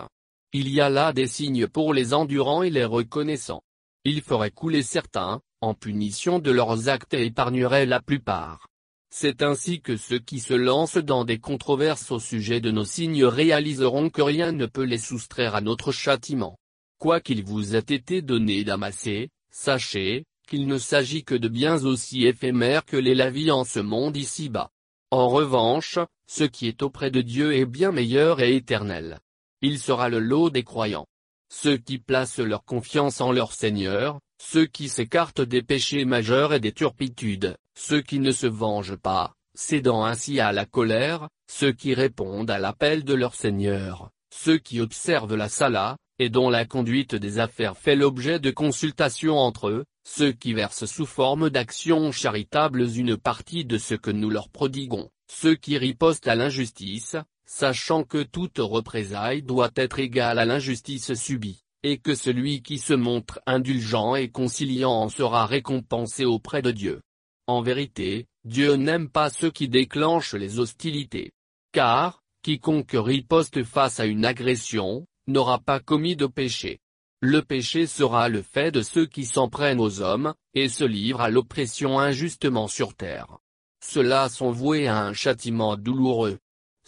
Il 0.51 0.67
y 0.69 0.81
a 0.81 0.89
là 0.89 1.13
des 1.13 1.27
signes 1.27 1.67
pour 1.67 1.93
les 1.93 2.13
endurants 2.13 2.63
et 2.63 2.69
les 2.69 2.85
reconnaissants. 2.85 3.61
Il 4.03 4.21
ferait 4.21 4.51
couler 4.51 4.81
certains, 4.81 5.41
en 5.61 5.73
punition 5.73 6.39
de 6.39 6.51
leurs 6.51 6.89
actes 6.89 7.13
et 7.13 7.25
épargnerait 7.25 7.85
la 7.85 8.01
plupart. 8.01 8.67
C'est 9.11 9.41
ainsi 9.41 9.81
que 9.81 9.97
ceux 9.97 10.19
qui 10.19 10.39
se 10.39 10.53
lancent 10.53 10.97
dans 10.97 11.25
des 11.25 11.39
controverses 11.39 12.11
au 12.11 12.19
sujet 12.19 12.61
de 12.61 12.69
nos 12.69 12.85
signes 12.85 13.25
réaliseront 13.25 14.09
que 14.09 14.21
rien 14.21 14.51
ne 14.51 14.67
peut 14.67 14.83
les 14.83 14.99
soustraire 14.99 15.55
à 15.55 15.61
notre 15.61 15.91
châtiment. 15.91 16.57
Quoi 16.99 17.19
qu'il 17.19 17.43
vous 17.43 17.75
ait 17.75 17.79
été 17.79 18.21
donné 18.21 18.63
d'amasser, 18.63 19.29
sachez, 19.51 20.25
qu'il 20.47 20.67
ne 20.67 20.77
s'agit 20.77 21.23
que 21.23 21.35
de 21.35 21.47
biens 21.47 21.85
aussi 21.85 22.25
éphémères 22.25 22.85
que 22.85 22.97
les 22.97 23.15
la 23.15 23.29
vie 23.29 23.51
en 23.51 23.63
ce 23.63 23.79
monde 23.79 24.15
ici-bas. 24.15 24.69
En 25.11 25.27
revanche, 25.27 25.97
ce 26.27 26.43
qui 26.43 26.67
est 26.67 26.83
auprès 26.83 27.09
de 27.09 27.21
Dieu 27.21 27.55
est 27.55 27.65
bien 27.65 27.91
meilleur 27.91 28.41
et 28.41 28.55
éternel. 28.55 29.19
Il 29.61 29.79
sera 29.79 30.09
le 30.09 30.19
lot 30.19 30.51
des 30.51 30.63
croyants. 30.63 31.07
Ceux 31.51 31.77
qui 31.77 31.97
placent 31.97 32.39
leur 32.39 32.63
confiance 32.63 33.21
en 33.21 33.31
leur 33.31 33.53
Seigneur, 33.53 34.19
ceux 34.41 34.65
qui 34.65 34.89
s'écartent 34.89 35.41
des 35.41 35.61
péchés 35.61 36.05
majeurs 36.05 36.53
et 36.53 36.59
des 36.59 36.71
turpitudes, 36.71 37.57
ceux 37.75 38.01
qui 38.01 38.19
ne 38.19 38.31
se 38.31 38.47
vengent 38.47 38.95
pas, 38.95 39.33
cédant 39.53 40.05
ainsi 40.05 40.39
à 40.39 40.51
la 40.51 40.65
colère, 40.65 41.27
ceux 41.51 41.71
qui 41.71 41.93
répondent 41.93 42.49
à 42.49 42.59
l'appel 42.59 43.03
de 43.03 43.13
leur 43.13 43.35
Seigneur, 43.35 44.09
ceux 44.33 44.57
qui 44.57 44.79
observent 44.79 45.35
la 45.35 45.49
sala, 45.49 45.97
et 46.19 46.29
dont 46.29 46.49
la 46.49 46.65
conduite 46.65 47.15
des 47.15 47.39
affaires 47.39 47.77
fait 47.77 47.95
l'objet 47.95 48.39
de 48.39 48.51
consultations 48.51 49.37
entre 49.37 49.69
eux, 49.69 49.85
ceux 50.03 50.31
qui 50.31 50.53
versent 50.53 50.85
sous 50.85 51.05
forme 51.05 51.49
d'actions 51.49 52.11
charitables 52.11 52.87
une 52.97 53.15
partie 53.17 53.65
de 53.65 53.77
ce 53.77 53.95
que 53.95 54.11
nous 54.11 54.29
leur 54.29 54.49
prodiguons, 54.49 55.09
ceux 55.31 55.55
qui 55.55 55.77
ripostent 55.77 56.27
à 56.27 56.35
l'injustice, 56.35 57.15
sachant 57.45 58.03
que 58.03 58.23
toute 58.23 58.57
représaille 58.59 59.43
doit 59.43 59.71
être 59.75 59.99
égale 59.99 60.39
à 60.39 60.45
l'injustice 60.45 61.13
subie, 61.13 61.63
et 61.83 61.97
que 61.97 62.15
celui 62.15 62.61
qui 62.61 62.77
se 62.77 62.93
montre 62.93 63.39
indulgent 63.45 64.15
et 64.15 64.29
conciliant 64.29 64.91
en 64.91 65.09
sera 65.09 65.45
récompensé 65.45 66.25
auprès 66.25 66.61
de 66.61 66.71
Dieu. 66.71 67.01
En 67.47 67.61
vérité, 67.61 68.27
Dieu 68.43 68.75
n'aime 68.75 69.09
pas 69.09 69.29
ceux 69.29 69.51
qui 69.51 69.67
déclenchent 69.67 70.35
les 70.35 70.59
hostilités. 70.59 71.31
Car, 71.71 72.21
quiconque 72.43 72.91
riposte 72.93 73.63
face 73.63 73.99
à 73.99 74.05
une 74.05 74.25
agression, 74.25 75.05
n'aura 75.27 75.59
pas 75.59 75.79
commis 75.79 76.15
de 76.15 76.25
péché. 76.25 76.79
Le 77.21 77.41
péché 77.41 77.85
sera 77.85 78.29
le 78.29 78.41
fait 78.41 78.71
de 78.71 78.81
ceux 78.81 79.05
qui 79.05 79.25
s'en 79.25 79.49
prennent 79.49 79.81
aux 79.81 80.01
hommes, 80.01 80.33
et 80.53 80.69
se 80.69 80.83
livrent 80.83 81.21
à 81.21 81.29
l'oppression 81.29 81.99
injustement 81.99 82.67
sur 82.67 82.95
terre. 82.95 83.39
Ceux-là 83.83 84.29
sont 84.29 84.51
voués 84.51 84.87
à 84.87 85.01
un 85.01 85.13
châtiment 85.13 85.75
douloureux. 85.75 86.39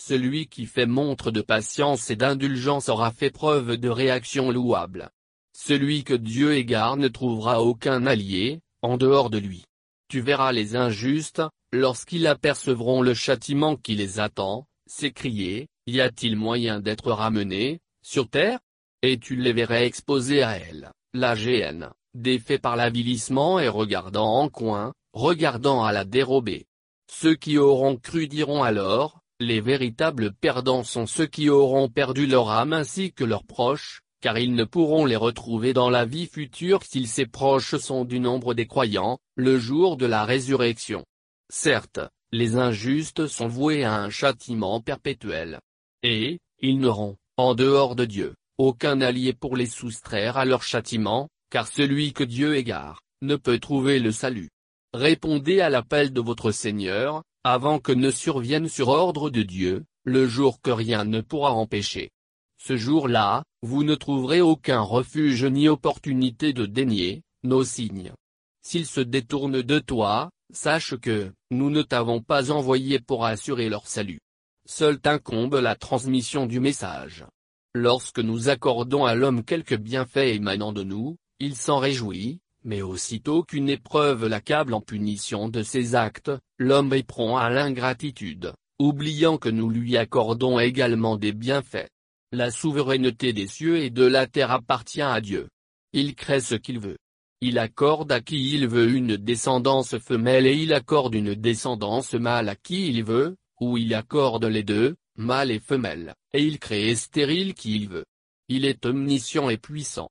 Celui 0.03 0.47
qui 0.47 0.65
fait 0.65 0.87
montre 0.87 1.29
de 1.29 1.41
patience 1.41 2.09
et 2.09 2.15
d'indulgence 2.15 2.89
aura 2.89 3.11
fait 3.11 3.29
preuve 3.29 3.77
de 3.77 3.87
réaction 3.87 4.49
louable. 4.49 5.11
Celui 5.55 6.03
que 6.03 6.15
Dieu 6.15 6.55
égare 6.55 6.97
ne 6.97 7.07
trouvera 7.07 7.61
aucun 7.61 8.07
allié, 8.07 8.61
en 8.81 8.97
dehors 8.97 9.29
de 9.29 9.37
lui. 9.37 9.63
Tu 10.09 10.19
verras 10.19 10.53
les 10.53 10.75
injustes, 10.75 11.43
lorsqu'ils 11.71 12.25
apercevront 12.25 13.03
le 13.03 13.13
châtiment 13.13 13.75
qui 13.75 13.93
les 13.93 14.19
attend, 14.19 14.65
s'écrier, 14.87 15.67
y 15.85 16.01
a-t-il 16.01 16.35
moyen 16.35 16.79
d'être 16.79 17.11
ramené, 17.11 17.79
sur 18.03 18.27
terre? 18.27 18.59
Et 19.03 19.19
tu 19.19 19.35
les 19.35 19.53
verrais 19.53 19.85
exposés 19.85 20.41
à 20.41 20.57
elle, 20.57 20.91
la 21.13 21.35
GN, 21.35 21.91
défait 22.15 22.59
par 22.59 22.75
l'avilissement 22.75 23.59
et 23.59 23.67
regardant 23.67 24.39
en 24.39 24.49
coin, 24.49 24.93
regardant 25.13 25.83
à 25.83 25.91
la 25.91 26.05
dérobée. 26.05 26.65
Ceux 27.07 27.35
qui 27.35 27.59
auront 27.59 27.97
cru 27.97 28.27
diront 28.27 28.63
alors, 28.63 29.20
les 29.41 29.59
véritables 29.59 30.33
perdants 30.33 30.83
sont 30.83 31.07
ceux 31.07 31.25
qui 31.25 31.49
auront 31.49 31.89
perdu 31.89 32.27
leur 32.27 32.49
âme 32.51 32.73
ainsi 32.73 33.11
que 33.11 33.23
leurs 33.23 33.43
proches, 33.43 34.01
car 34.21 34.37
ils 34.37 34.53
ne 34.53 34.63
pourront 34.63 35.05
les 35.05 35.15
retrouver 35.15 35.73
dans 35.73 35.89
la 35.89 36.05
vie 36.05 36.27
future 36.27 36.83
s'ils 36.83 37.07
ces 37.07 37.25
proches 37.25 37.75
sont 37.77 38.05
du 38.05 38.19
nombre 38.19 38.53
des 38.53 38.67
croyants, 38.67 39.19
le 39.35 39.57
jour 39.57 39.97
de 39.97 40.05
la 40.05 40.25
résurrection. 40.25 41.03
Certes, 41.49 41.99
les 42.31 42.55
injustes 42.55 43.27
sont 43.27 43.47
voués 43.47 43.83
à 43.83 43.95
un 43.95 44.09
châtiment 44.09 44.79
perpétuel. 44.79 45.59
Et, 46.03 46.39
ils 46.59 46.79
n'auront, 46.79 47.17
en 47.35 47.55
dehors 47.55 47.95
de 47.95 48.05
Dieu, 48.05 48.35
aucun 48.57 49.01
allié 49.01 49.33
pour 49.33 49.57
les 49.57 49.65
soustraire 49.65 50.37
à 50.37 50.45
leur 50.45 50.61
châtiment, 50.61 51.29
car 51.49 51.67
celui 51.67 52.13
que 52.13 52.23
Dieu 52.23 52.55
égare, 52.55 53.01
ne 53.21 53.35
peut 53.35 53.59
trouver 53.59 53.99
le 53.99 54.11
salut. 54.11 54.49
Répondez 54.93 55.61
à 55.61 55.69
l'appel 55.69 56.13
de 56.13 56.21
votre 56.21 56.51
Seigneur, 56.51 57.23
avant 57.43 57.79
que 57.79 57.91
ne 57.91 58.11
survienne 58.11 58.67
sur 58.67 58.89
ordre 58.89 59.29
de 59.29 59.41
Dieu, 59.41 59.85
le 60.03 60.27
jour 60.27 60.61
que 60.61 60.71
rien 60.71 61.05
ne 61.05 61.21
pourra 61.21 61.53
empêcher. 61.53 62.11
Ce 62.57 62.77
jour-là, 62.77 63.43
vous 63.63 63.83
ne 63.83 63.95
trouverez 63.95 64.41
aucun 64.41 64.81
refuge 64.81 65.45
ni 65.45 65.67
opportunité 65.67 66.53
de 66.53 66.67
dénier, 66.67 67.23
nos 67.43 67.63
signes. 67.63 68.13
S'ils 68.61 68.85
se 68.85 69.01
détournent 69.01 69.63
de 69.63 69.79
toi, 69.79 70.29
sache 70.53 70.95
que, 70.97 71.31
nous 71.49 71.71
ne 71.71 71.81
t'avons 71.81 72.21
pas 72.21 72.51
envoyé 72.51 72.99
pour 72.99 73.25
assurer 73.25 73.69
leur 73.69 73.87
salut. 73.87 74.19
Seul 74.67 74.99
t'incombe 74.99 75.55
la 75.55 75.75
transmission 75.75 76.45
du 76.45 76.59
message. 76.59 77.25
Lorsque 77.73 78.19
nous 78.19 78.49
accordons 78.49 79.05
à 79.05 79.15
l'homme 79.15 79.43
quelques 79.43 79.77
bienfaits 79.77 80.17
émanant 80.17 80.73
de 80.73 80.83
nous, 80.83 81.17
il 81.39 81.55
s'en 81.55 81.79
réjouit, 81.79 82.39
mais 82.63 82.81
aussitôt 82.81 83.43
qu'une 83.43 83.69
épreuve 83.69 84.27
l'accable 84.27 84.73
en 84.73 84.81
punition 84.81 85.49
de 85.49 85.63
ses 85.63 85.95
actes, 85.95 86.31
l'homme 86.57 86.93
est 86.93 87.03
prompt 87.03 87.37
à 87.37 87.49
l'ingratitude, 87.49 88.53
oubliant 88.79 89.37
que 89.37 89.49
nous 89.49 89.69
lui 89.69 89.97
accordons 89.97 90.59
également 90.59 91.17
des 91.17 91.33
bienfaits. 91.33 91.89
La 92.31 92.51
souveraineté 92.51 93.33
des 93.33 93.47
cieux 93.47 93.77
et 93.77 93.89
de 93.89 94.05
la 94.05 94.27
terre 94.27 94.51
appartient 94.51 95.01
à 95.01 95.19
Dieu. 95.21 95.49
Il 95.93 96.15
crée 96.15 96.39
ce 96.39 96.55
qu'il 96.55 96.79
veut. 96.79 96.97
Il 97.41 97.57
accorde 97.57 98.11
à 98.11 98.21
qui 98.21 98.53
il 98.53 98.67
veut 98.67 98.89
une 98.89 99.17
descendance 99.17 99.97
femelle 99.97 100.45
et 100.45 100.55
il 100.55 100.73
accorde 100.73 101.15
une 101.15 101.33
descendance 101.33 102.13
mâle 102.13 102.49
à 102.49 102.55
qui 102.55 102.87
il 102.87 103.03
veut, 103.03 103.35
ou 103.59 103.77
il 103.77 103.93
accorde 103.95 104.45
les 104.45 104.63
deux, 104.63 104.95
mâle 105.17 105.51
et 105.51 105.59
femelle, 105.59 106.13
et 106.33 106.43
il 106.43 106.59
crée 106.59 106.95
stérile 106.95 107.53
qui 107.53 107.75
il 107.75 107.89
veut. 107.89 108.05
Il 108.47 108.65
est 108.65 108.85
omniscient 108.85 109.49
et 109.49 109.57
puissant. 109.57 110.09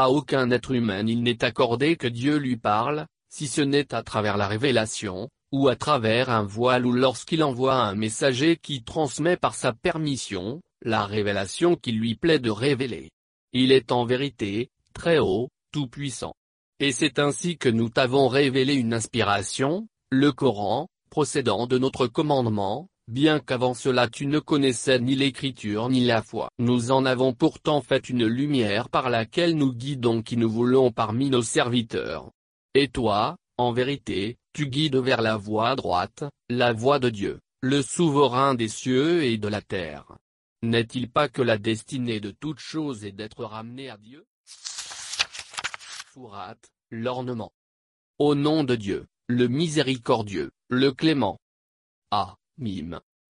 À 0.00 0.08
aucun 0.08 0.50
être 0.50 0.70
humain 0.70 1.06
il 1.06 1.22
n'est 1.22 1.44
accordé 1.44 1.96
que 1.96 2.06
Dieu 2.06 2.38
lui 2.38 2.56
parle, 2.56 3.06
si 3.28 3.46
ce 3.46 3.60
n'est 3.60 3.92
à 3.92 4.02
travers 4.02 4.38
la 4.38 4.48
révélation, 4.48 5.28
ou 5.52 5.68
à 5.68 5.76
travers 5.76 6.30
un 6.30 6.42
voile 6.42 6.86
ou 6.86 6.92
lorsqu'il 6.92 7.42
envoie 7.42 7.74
un 7.74 7.94
messager 7.94 8.56
qui 8.56 8.82
transmet 8.82 9.36
par 9.36 9.54
sa 9.54 9.74
permission, 9.74 10.62
la 10.80 11.04
révélation 11.04 11.76
qui 11.76 11.92
lui 11.92 12.14
plaît 12.14 12.38
de 12.38 12.48
révéler. 12.48 13.10
Il 13.52 13.72
est 13.72 13.92
en 13.92 14.06
vérité, 14.06 14.70
très 14.94 15.18
haut, 15.18 15.50
tout-puissant. 15.70 16.32
Et 16.78 16.92
c'est 16.92 17.18
ainsi 17.18 17.58
que 17.58 17.68
nous 17.68 17.90
t'avons 17.90 18.28
révélé 18.28 18.76
une 18.76 18.94
inspiration, 18.94 19.86
le 20.08 20.32
Coran, 20.32 20.88
procédant 21.10 21.66
de 21.66 21.76
notre 21.76 22.06
commandement, 22.06 22.88
bien 23.10 23.40
qu'avant 23.40 23.74
cela 23.74 24.08
tu 24.08 24.26
ne 24.26 24.38
connaissais 24.38 25.00
ni 25.00 25.16
l'écriture 25.16 25.88
ni 25.88 26.04
la 26.04 26.22
foi. 26.22 26.48
Nous 26.58 26.92
en 26.92 27.04
avons 27.04 27.34
pourtant 27.34 27.82
fait 27.82 28.08
une 28.08 28.26
lumière 28.26 28.88
par 28.88 29.10
laquelle 29.10 29.56
nous 29.56 29.72
guidons 29.74 30.22
qui 30.22 30.36
nous 30.36 30.48
voulons 30.48 30.92
parmi 30.92 31.28
nos 31.28 31.42
serviteurs. 31.42 32.30
Et 32.74 32.88
toi, 32.88 33.36
en 33.58 33.72
vérité, 33.72 34.38
tu 34.52 34.68
guides 34.68 34.96
vers 34.96 35.22
la 35.22 35.36
voie 35.36 35.74
droite, 35.74 36.24
la 36.48 36.72
voie 36.72 36.98
de 36.98 37.10
Dieu, 37.10 37.40
le 37.60 37.82
souverain 37.82 38.54
des 38.54 38.68
cieux 38.68 39.24
et 39.24 39.36
de 39.36 39.48
la 39.48 39.60
terre. 39.60 40.16
N'est-il 40.62 41.10
pas 41.10 41.28
que 41.28 41.42
la 41.42 41.58
destinée 41.58 42.20
de 42.20 42.30
toute 42.30 42.60
chose 42.60 43.04
est 43.04 43.12
d'être 43.12 43.44
ramené 43.44 43.90
à 43.90 43.96
Dieu? 43.96 44.24
Sourate, 46.14 46.70
l'ornement. 46.90 47.52
Au 48.18 48.34
nom 48.34 48.62
de 48.64 48.76
Dieu, 48.76 49.06
le 49.26 49.48
miséricordieux, 49.48 50.50
le 50.68 50.92
clément. 50.92 51.38
Ah, 52.10 52.36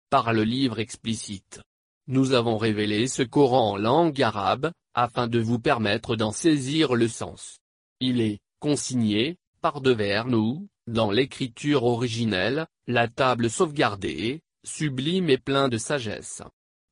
Par 0.09 0.33
le 0.33 0.43
livre 0.43 0.79
explicite. 0.79 1.61
Nous 2.07 2.33
avons 2.33 2.57
révélé 2.57 3.07
ce 3.07 3.21
Coran 3.21 3.73
en 3.73 3.77
langue 3.77 4.19
arabe, 4.23 4.71
afin 4.95 5.27
de 5.27 5.39
vous 5.39 5.59
permettre 5.59 6.15
d'en 6.15 6.31
saisir 6.31 6.95
le 6.95 7.07
sens. 7.07 7.59
Il 7.99 8.21
est, 8.21 8.39
consigné, 8.59 9.37
par 9.61 9.81
devers 9.81 10.25
nous, 10.25 10.67
dans 10.87 11.11
l'écriture 11.11 11.83
originelle, 11.83 12.65
la 12.87 13.07
table 13.07 13.51
sauvegardée, 13.51 14.41
sublime 14.65 15.29
et 15.29 15.37
plein 15.37 15.69
de 15.69 15.77
sagesse. 15.77 16.41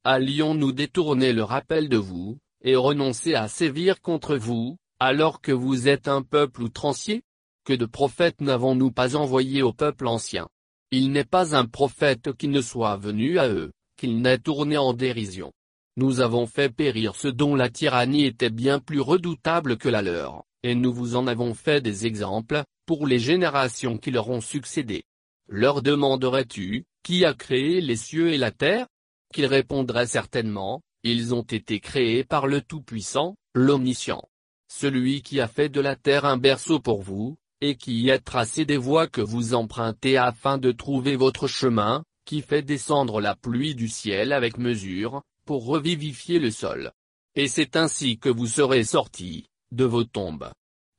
Allions-nous 0.03 0.73
détourner 0.73 1.33
le 1.33 1.43
rappel 1.43 1.89
de 1.89 1.97
vous, 1.97 2.37
et 2.61 2.75
renoncer 2.75 3.33
à 3.33 3.47
sévir 3.47 3.99
contre 3.99 4.37
vous, 4.37 4.77
alors 4.99 5.41
que 5.41 5.51
vous 5.51 5.87
êtes 5.87 6.07
un 6.07 6.21
peuple 6.21 6.61
outrancier? 6.61 7.23
Que 7.65 7.73
de 7.73 7.85
prophètes 7.85 8.41
n'avons-nous 8.41 8.91
pas 8.91 9.15
envoyés 9.15 9.63
au 9.63 9.73
peuple 9.73 10.05
ancien? 10.07 10.47
Il 10.91 11.11
n'est 11.11 11.25
pas 11.25 11.55
un 11.55 11.65
prophète 11.65 12.31
qui 12.33 12.47
ne 12.47 12.61
soit 12.61 12.95
venu 12.95 13.39
à 13.39 13.49
eux, 13.49 13.73
qu'il 13.97 14.21
n'ait 14.21 14.37
tourné 14.37 14.77
en 14.77 14.93
dérision. 14.93 15.51
Nous 15.97 16.21
avons 16.21 16.47
fait 16.47 16.69
périr 16.69 17.15
ceux 17.15 17.33
dont 17.33 17.55
la 17.55 17.69
tyrannie 17.69 18.25
était 18.25 18.49
bien 18.49 18.79
plus 18.79 19.01
redoutable 19.01 19.77
que 19.77 19.89
la 19.89 20.01
leur, 20.01 20.43
et 20.63 20.75
nous 20.75 20.93
vous 20.93 21.15
en 21.15 21.27
avons 21.27 21.53
fait 21.53 21.81
des 21.81 22.05
exemples, 22.05 22.63
pour 22.85 23.05
les 23.05 23.19
générations 23.19 23.97
qui 23.97 24.11
leur 24.11 24.29
ont 24.29 24.39
succédé. 24.41 25.03
Leur 25.49 25.81
demanderais-tu, 25.81 26.85
qui 27.03 27.25
a 27.25 27.33
créé 27.33 27.81
les 27.81 27.95
cieux 27.95 28.31
et 28.31 28.37
la 28.37 28.51
terre? 28.51 28.87
Qu'ils 29.33 29.45
répondraient 29.45 30.07
certainement, 30.07 30.81
ils 31.03 31.33
ont 31.33 31.41
été 31.41 31.79
créés 31.81 32.23
par 32.23 32.47
le 32.47 32.61
Tout-Puissant, 32.61 33.35
l'Omniscient. 33.53 34.23
Celui 34.69 35.21
qui 35.21 35.41
a 35.41 35.47
fait 35.47 35.69
de 35.69 35.81
la 35.81 35.95
terre 35.95 36.25
un 36.25 36.37
berceau 36.37 36.79
pour 36.79 37.01
vous, 37.01 37.37
et 37.61 37.75
qui 37.75 38.11
a 38.11 38.19
tracé 38.19 38.65
des 38.65 38.77
voies 38.77 39.07
que 39.07 39.21
vous 39.21 39.53
empruntez 39.53 40.17
afin 40.17 40.57
de 40.57 40.71
trouver 40.71 41.15
votre 41.15 41.47
chemin, 41.47 42.03
qui 42.25 42.41
fait 42.41 42.61
descendre 42.61 43.21
la 43.21 43.35
pluie 43.35 43.73
du 43.73 43.87
ciel 43.87 44.33
avec 44.33 44.57
mesure, 44.57 45.23
pour 45.45 45.65
revivifier 45.65 46.39
le 46.39 46.51
sol. 46.51 46.91
Et 47.35 47.47
c'est 47.47 47.75
ainsi 47.75 48.17
que 48.17 48.29
vous 48.29 48.47
serez 48.47 48.83
sortis, 48.83 49.45
de 49.71 49.85
vos 49.85 50.03
tombes. 50.03 50.51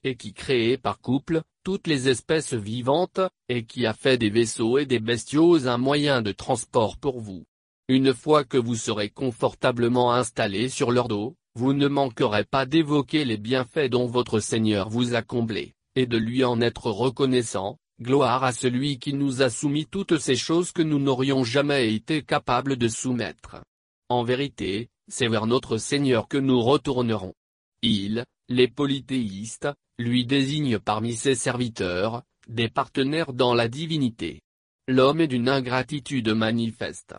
Et 0.05 0.17
qui 0.17 0.33
crée 0.33 0.79
par 0.79 1.01
couple, 1.01 1.43
toutes 1.65 1.87
les 1.87 2.09
espèces 2.09 2.55
vivantes, 2.55 3.21
et 3.49 3.65
qui 3.65 3.87
a 3.87 3.93
fait 3.93 4.17
des 4.17 4.31
vaisseaux 4.31 4.79
et 4.79 4.87
des 4.87 5.01
bestiaux 5.01 5.69
un 5.69 5.79
moyen 5.79 6.23
de 6.23 6.33
transport 6.33 6.97
pour 6.97 7.21
vous. 7.21 7.45
Une 7.89 8.15
fois 8.15 8.45
que 8.45 8.59
vous 8.59 8.77
serez 8.77 9.11
confortablement 9.11 10.13
installés 10.13 10.69
sur 10.69 10.91
leur 10.91 11.09
dos, 11.09 11.35
vous 11.55 11.73
ne 11.73 11.89
manquerez 11.89 12.45
pas 12.45 12.67
d'évoquer 12.67 13.25
les 13.25 13.37
bienfaits 13.37 13.91
dont 13.91 14.07
votre 14.07 14.41
Seigneur 14.41 14.89
vous 14.89 15.15
a 15.15 15.23
comblé, 15.23 15.75
et 15.99 16.07
de 16.07 16.17
lui 16.17 16.45
en 16.45 16.61
être 16.61 16.93
reconnaissant, 16.93 17.77
gloire 18.01 18.45
à 18.45 18.53
celui 18.53 19.01
qui 19.01 19.15
nous 19.15 19.43
a 19.43 19.51
soumis 19.51 19.85
toutes 19.85 20.19
ces 20.19 20.37
choses 20.37 20.71
que 20.71 20.81
nous 20.81 21.01
n'aurions 21.01 21.43
jamais 21.43 21.93
été 21.93 22.23
capables 22.23 22.77
de 22.77 22.87
soumettre. 22.87 23.57
En 24.09 24.23
vérité, 24.23 24.91
c'est 25.09 25.27
vers 25.27 25.47
notre 25.47 25.77
Seigneur 25.77 26.29
que 26.29 26.39
nous 26.39 26.61
retournerons. 26.61 27.35
Il, 27.83 28.25
les 28.49 28.69
polythéistes, 28.69 29.71
lui 29.99 30.25
désigne 30.25 30.79
parmi 30.79 31.15
ses 31.15 31.35
serviteurs, 31.35 32.23
des 32.47 32.69
partenaires 32.69 33.33
dans 33.33 33.53
la 33.53 33.67
divinité. 33.67 34.41
L'homme 34.87 35.21
est 35.21 35.27
d'une 35.27 35.49
ingratitude 35.49 36.29
manifeste. 36.29 37.17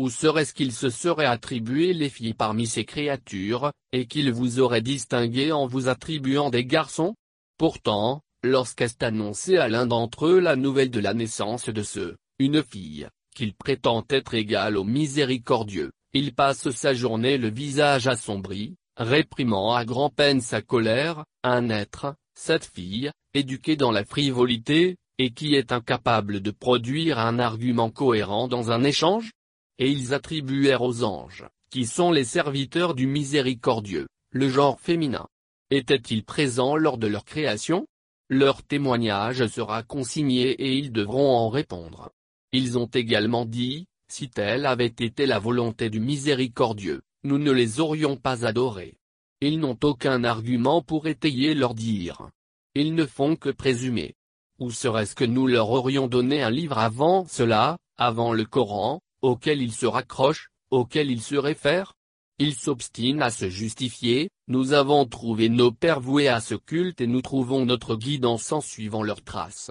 Ou 0.00 0.10
serait-ce 0.10 0.52
qu'il 0.52 0.72
se 0.72 0.90
serait 0.90 1.26
attribué 1.26 1.92
les 1.92 2.10
filles 2.10 2.34
parmi 2.34 2.66
ses 2.66 2.84
créatures, 2.84 3.70
et 3.92 4.06
qu'il 4.06 4.32
vous 4.32 4.58
aurait 4.58 4.82
distingué 4.82 5.52
en 5.52 5.68
vous 5.68 5.86
attribuant 5.86 6.50
des 6.50 6.64
garçons? 6.64 7.14
Pourtant, 7.58 8.22
lorsqu'est 8.42 9.02
annoncé 9.02 9.56
à 9.56 9.68
l'un 9.68 9.86
d'entre 9.86 10.26
eux 10.26 10.40
la 10.40 10.56
nouvelle 10.56 10.90
de 10.90 11.00
la 11.00 11.14
naissance 11.14 11.70
de 11.70 11.82
ce, 11.82 12.16
une 12.38 12.62
fille, 12.62 13.08
qu'il 13.34 13.54
prétend 13.54 14.04
être 14.10 14.34
égal 14.34 14.76
au 14.76 14.84
miséricordieux, 14.84 15.90
il 16.12 16.34
passe 16.34 16.70
sa 16.70 16.92
journée 16.92 17.38
le 17.38 17.50
visage 17.50 18.08
assombri, 18.08 18.76
réprimant 18.96 19.74
à 19.74 19.84
grand-peine 19.84 20.40
sa 20.40 20.60
colère, 20.60 21.24
un 21.42 21.70
être, 21.70 22.14
cette 22.34 22.66
fille, 22.66 23.10
éduquée 23.32 23.76
dans 23.76 23.90
la 23.90 24.04
frivolité, 24.04 24.96
et 25.18 25.30
qui 25.30 25.54
est 25.54 25.72
incapable 25.72 26.40
de 26.40 26.50
produire 26.50 27.18
un 27.18 27.38
argument 27.38 27.90
cohérent 27.90 28.48
dans 28.48 28.70
un 28.70 28.84
échange? 28.84 29.32
Et 29.78 29.90
ils 29.90 30.12
attribuèrent 30.12 30.82
aux 30.82 31.04
anges, 31.04 31.46
qui 31.70 31.86
sont 31.86 32.10
les 32.10 32.24
serviteurs 32.24 32.94
du 32.94 33.06
miséricordieux, 33.06 34.08
le 34.30 34.48
genre 34.48 34.78
féminin. 34.80 35.26
Était-il 35.70 36.24
présent 36.24 36.76
lors 36.76 36.96
de 36.96 37.08
leur 37.08 37.24
création? 37.24 37.88
Leur 38.28 38.62
témoignage 38.62 39.46
sera 39.48 39.82
consigné 39.82 40.50
et 40.50 40.76
ils 40.76 40.92
devront 40.92 41.34
en 41.34 41.48
répondre. 41.48 42.10
Ils 42.52 42.78
ont 42.78 42.86
également 42.86 43.44
dit, 43.44 43.86
si 44.08 44.28
telle 44.28 44.64
avait 44.64 44.86
été 44.86 45.26
la 45.26 45.40
volonté 45.40 45.90
du 45.90 45.98
miséricordieux, 45.98 47.02
nous 47.24 47.38
ne 47.38 47.50
les 47.50 47.80
aurions 47.80 48.16
pas 48.16 48.46
adorés. 48.46 48.94
Ils 49.40 49.58
n'ont 49.58 49.78
aucun 49.82 50.22
argument 50.22 50.82
pour 50.82 51.08
étayer 51.08 51.54
leur 51.54 51.74
dire. 51.74 52.30
Ils 52.76 52.94
ne 52.94 53.04
font 53.04 53.34
que 53.34 53.50
présumer. 53.50 54.14
Ou 54.60 54.70
serait-ce 54.70 55.16
que 55.16 55.24
nous 55.24 55.48
leur 55.48 55.70
aurions 55.70 56.06
donné 56.06 56.42
un 56.42 56.50
livre 56.50 56.78
avant 56.78 57.26
cela, 57.26 57.76
avant 57.96 58.32
le 58.32 58.44
Coran, 58.44 59.00
auquel 59.20 59.60
ils 59.60 59.74
se 59.74 59.86
raccrochent, 59.86 60.50
auquel 60.70 61.10
ils 61.10 61.22
se 61.22 61.34
réfèrent? 61.34 61.94
Ils 62.38 62.54
s'obstinent 62.54 63.22
à 63.22 63.30
se 63.30 63.48
justifier, 63.48 64.30
nous 64.48 64.72
avons 64.72 65.06
trouvé 65.06 65.48
nos 65.48 65.72
pères 65.72 66.00
voués 66.00 66.28
à 66.28 66.40
ce 66.40 66.54
culte 66.54 67.00
et 67.00 67.06
nous 67.06 67.22
trouvons 67.22 67.66
notre 67.66 67.96
guidance 67.96 68.52
en 68.52 68.60
suivant 68.60 69.02
leurs 69.02 69.22
traces. 69.22 69.70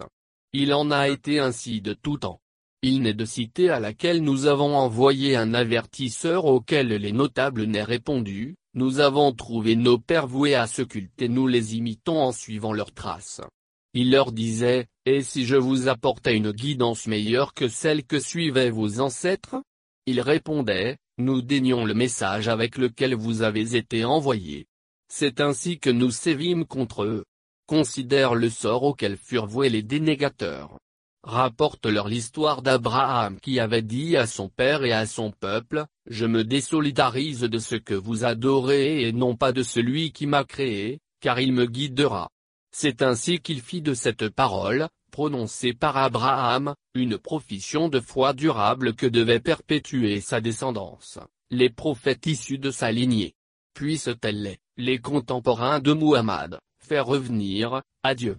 Il 0.52 0.74
en 0.74 0.92
a 0.92 1.10
été 1.10 1.40
ainsi 1.40 1.82
de 1.82 1.94
tout 1.94 2.18
temps. 2.18 2.42
Il 2.82 3.02
n'est 3.02 3.14
de 3.14 3.26
cité 3.26 3.70
à 3.70 3.80
laquelle 3.80 4.22
nous 4.22 4.46
avons 4.46 4.76
envoyé 4.76 5.36
un 5.36 5.54
avertisseur 5.54 6.46
auquel 6.46 6.90
les 6.90 7.12
notables 7.12 7.64
n'aient 7.64 7.84
répondu, 7.84 8.56
nous 8.74 9.00
avons 9.00 9.32
trouvé 9.32 9.78
nos 9.78 9.98
pères 9.98 10.28
voués 10.28 10.56
à 10.56 10.68
ce 10.68 10.82
culte 10.82 11.22
et 11.22 11.30
nous 11.30 11.48
les 11.48 11.76
imitons 11.76 12.22
en 12.22 12.34
suivant 12.34 12.74
leurs 12.74 12.94
traces. 12.94 13.42
Il 13.94 14.12
leur 14.12 14.34
disait, 14.34 14.88
et 15.06 15.22
si 15.22 15.46
je 15.46 15.56
vous 15.56 15.88
apportais 15.88 16.36
une 16.36 16.52
guidance 16.52 17.08
meilleure 17.08 17.54
que 17.54 17.70
celle 17.70 18.04
que 18.04 18.20
suivaient 18.20 18.72
vos 18.72 19.00
ancêtres? 19.00 19.56
Ils 20.06 20.20
répondaient, 20.20 20.98
nous 21.18 21.42
daignons 21.42 21.86
le 21.86 21.94
message 21.94 22.48
avec 22.48 22.78
lequel 22.78 23.16
vous 23.16 23.42
avez 23.42 23.76
été 23.76 24.06
envoyés. 24.06 24.68
C'est 25.08 25.42
ainsi 25.42 25.80
que 25.80 25.90
nous 25.90 26.12
sévîmes 26.12 26.66
contre 26.66 27.04
eux. 27.04 27.26
Considère 27.68 28.36
le 28.36 28.50
sort 28.50 28.84
auquel 28.84 29.18
furent 29.18 29.48
voués 29.48 29.70
les 29.70 29.84
dénégateurs 29.84 30.78
rapporte 31.26 31.88
leur 31.88 32.08
l'histoire 32.08 32.62
d'Abraham 32.62 33.40
qui 33.40 33.60
avait 33.60 33.82
dit 33.82 34.16
à 34.16 34.28
son 34.28 34.48
père 34.48 34.86
et 34.86 34.94
à 34.94 35.06
son 35.06 35.32
peuple, 35.32 35.86
Je 36.08 36.26
me 36.26 36.44
désolidarise 36.44 37.42
de 37.42 37.58
ce 37.58 37.76
que 37.76 37.96
vous 37.96 38.24
adorez 38.26 39.02
et 39.02 39.12
non 39.12 39.36
pas 39.36 39.52
de 39.52 39.64
celui 39.64 40.12
qui 40.12 40.28
m'a 40.28 40.44
créé, 40.44 41.00
car 41.20 41.40
il 41.40 41.52
me 41.52 41.66
guidera. 41.66 42.30
C'est 42.72 43.02
ainsi 43.02 43.40
qu'il 43.40 43.62
fit 43.62 43.82
de 43.82 43.96
cette 43.96 44.30
parole, 44.30 44.88
prononcée 45.16 45.72
par 45.72 45.96
Abraham, 45.96 46.76
une 46.94 47.18
profession 47.18 47.88
de 47.88 48.02
foi 48.02 48.34
durable 48.34 48.96
que 48.96 49.06
devait 49.06 49.40
perpétuer 49.40 50.20
sa 50.20 50.42
descendance, 50.42 51.20
les 51.52 51.70
prophètes 51.70 52.26
issus 52.26 52.58
de 52.58 52.70
sa 52.70 52.92
lignée. 52.92 53.34
Puissent-elles 53.76 54.42
les, 54.42 54.58
les 54.76 55.00
contemporains 55.00 55.80
de 55.80 55.94
Muhammad, 55.94 56.60
faire 56.80 57.06
revenir, 57.06 57.82
à 58.04 58.14
Dieu? 58.14 58.36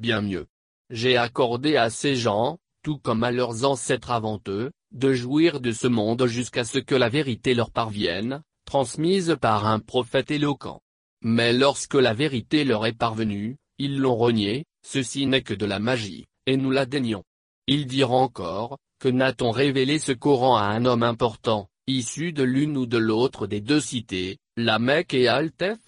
Bien 0.00 0.20
mieux 0.20 0.48
j'ai 0.90 1.16
accordé 1.16 1.76
à 1.76 1.90
ces 1.90 2.16
gens, 2.16 2.58
tout 2.82 2.98
comme 2.98 3.22
à 3.22 3.30
leurs 3.30 3.64
ancêtres 3.64 4.10
avant 4.10 4.40
eux, 4.48 4.72
de 4.92 5.12
jouir 5.12 5.60
de 5.60 5.70
ce 5.70 5.86
monde 5.86 6.26
jusqu'à 6.26 6.64
ce 6.64 6.78
que 6.78 6.96
la 6.96 7.08
vérité 7.08 7.54
leur 7.54 7.70
parvienne, 7.70 8.42
transmise 8.64 9.36
par 9.40 9.66
un 9.66 9.78
prophète 9.78 10.32
éloquent. 10.32 10.80
Mais 11.22 11.52
lorsque 11.52 11.94
la 11.94 12.14
vérité 12.14 12.64
leur 12.64 12.84
est 12.86 12.96
parvenue, 12.96 13.56
ils 13.78 13.98
l'ont 13.98 14.16
renié, 14.16 14.64
ceci 14.86 15.26
n'est 15.26 15.42
que 15.42 15.54
de 15.54 15.66
la 15.66 15.80
magie, 15.80 16.26
et 16.46 16.56
nous 16.56 16.70
la 16.70 16.86
daignons. 16.86 17.24
Ils 17.66 17.86
diront 17.86 18.20
encore, 18.20 18.78
que 19.00 19.08
n'a-t-on 19.08 19.50
révélé 19.50 19.98
ce 19.98 20.12
Coran 20.12 20.56
à 20.56 20.62
un 20.62 20.84
homme 20.84 21.02
important, 21.02 21.68
issu 21.88 22.32
de 22.32 22.44
l'une 22.44 22.76
ou 22.76 22.86
de 22.86 22.96
l'autre 22.96 23.48
des 23.48 23.60
deux 23.60 23.80
cités, 23.80 24.38
la 24.56 24.78
Mecque 24.78 25.14
et 25.14 25.26
Altef? 25.26 25.78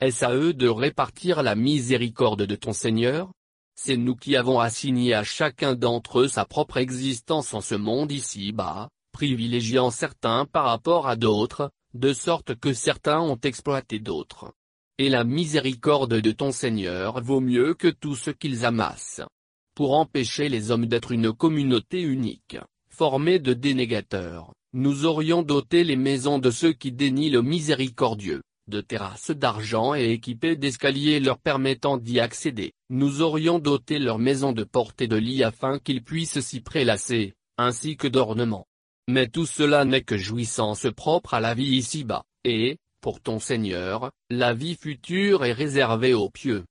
Est-ce 0.00 0.24
à 0.24 0.34
eux 0.34 0.52
de 0.52 0.68
répartir 0.68 1.44
la 1.44 1.54
miséricorde 1.54 2.42
de 2.42 2.56
ton 2.56 2.72
Seigneur? 2.72 3.30
C'est 3.76 3.96
nous 3.96 4.16
qui 4.16 4.36
avons 4.36 4.58
assigné 4.58 5.14
à 5.14 5.22
chacun 5.22 5.74
d'entre 5.74 6.20
eux 6.20 6.28
sa 6.28 6.44
propre 6.44 6.78
existence 6.78 7.54
en 7.54 7.60
ce 7.60 7.76
monde 7.76 8.10
ici-bas, 8.10 8.88
privilégiant 9.12 9.90
certains 9.90 10.44
par 10.44 10.64
rapport 10.64 11.06
à 11.06 11.14
d'autres, 11.14 11.70
de 11.94 12.12
sorte 12.12 12.56
que 12.56 12.72
certains 12.72 13.20
ont 13.20 13.38
exploité 13.42 14.00
d'autres. 14.00 14.52
Et 15.02 15.08
la 15.08 15.24
miséricorde 15.24 16.20
de 16.20 16.30
ton 16.30 16.52
Seigneur 16.52 17.22
vaut 17.22 17.40
mieux 17.40 17.72
que 17.72 17.88
tout 17.88 18.14
ce 18.14 18.30
qu'ils 18.30 18.66
amassent. 18.66 19.22
Pour 19.74 19.94
empêcher 19.94 20.50
les 20.50 20.70
hommes 20.70 20.84
d'être 20.84 21.12
une 21.12 21.32
communauté 21.32 22.02
unique, 22.02 22.58
formée 22.90 23.38
de 23.38 23.54
dénégateurs, 23.54 24.52
nous 24.74 25.06
aurions 25.06 25.42
doté 25.42 25.84
les 25.84 25.96
maisons 25.96 26.38
de 26.38 26.50
ceux 26.50 26.74
qui 26.74 26.92
dénient 26.92 27.30
le 27.30 27.40
miséricordieux 27.40 28.42
de 28.68 28.82
terrasses 28.82 29.30
d'argent 29.30 29.94
et 29.94 30.10
équipées 30.10 30.54
d'escaliers 30.54 31.18
leur 31.18 31.38
permettant 31.38 31.96
d'y 31.96 32.20
accéder, 32.20 32.74
nous 32.90 33.22
aurions 33.22 33.58
doté 33.58 33.98
leurs 33.98 34.18
maisons 34.18 34.52
de 34.52 34.64
portes 34.64 35.00
et 35.00 35.08
de 35.08 35.16
lits 35.16 35.42
afin 35.42 35.78
qu'ils 35.78 36.04
puissent 36.04 36.40
s'y 36.40 36.60
prélasser, 36.60 37.32
ainsi 37.56 37.96
que 37.96 38.06
d'ornements. 38.06 38.66
Mais 39.08 39.28
tout 39.28 39.46
cela 39.46 39.86
n'est 39.86 40.02
que 40.02 40.18
jouissance 40.18 40.88
propre 40.94 41.32
à 41.32 41.40
la 41.40 41.54
vie 41.54 41.74
ici-bas, 41.74 42.22
et, 42.44 42.76
pour 43.00 43.20
ton 43.20 43.38
Seigneur, 43.38 44.10
la 44.30 44.54
vie 44.54 44.76
future 44.76 45.44
est 45.44 45.52
réservée 45.52 46.14
aux 46.14 46.30
pieux. 46.30 46.64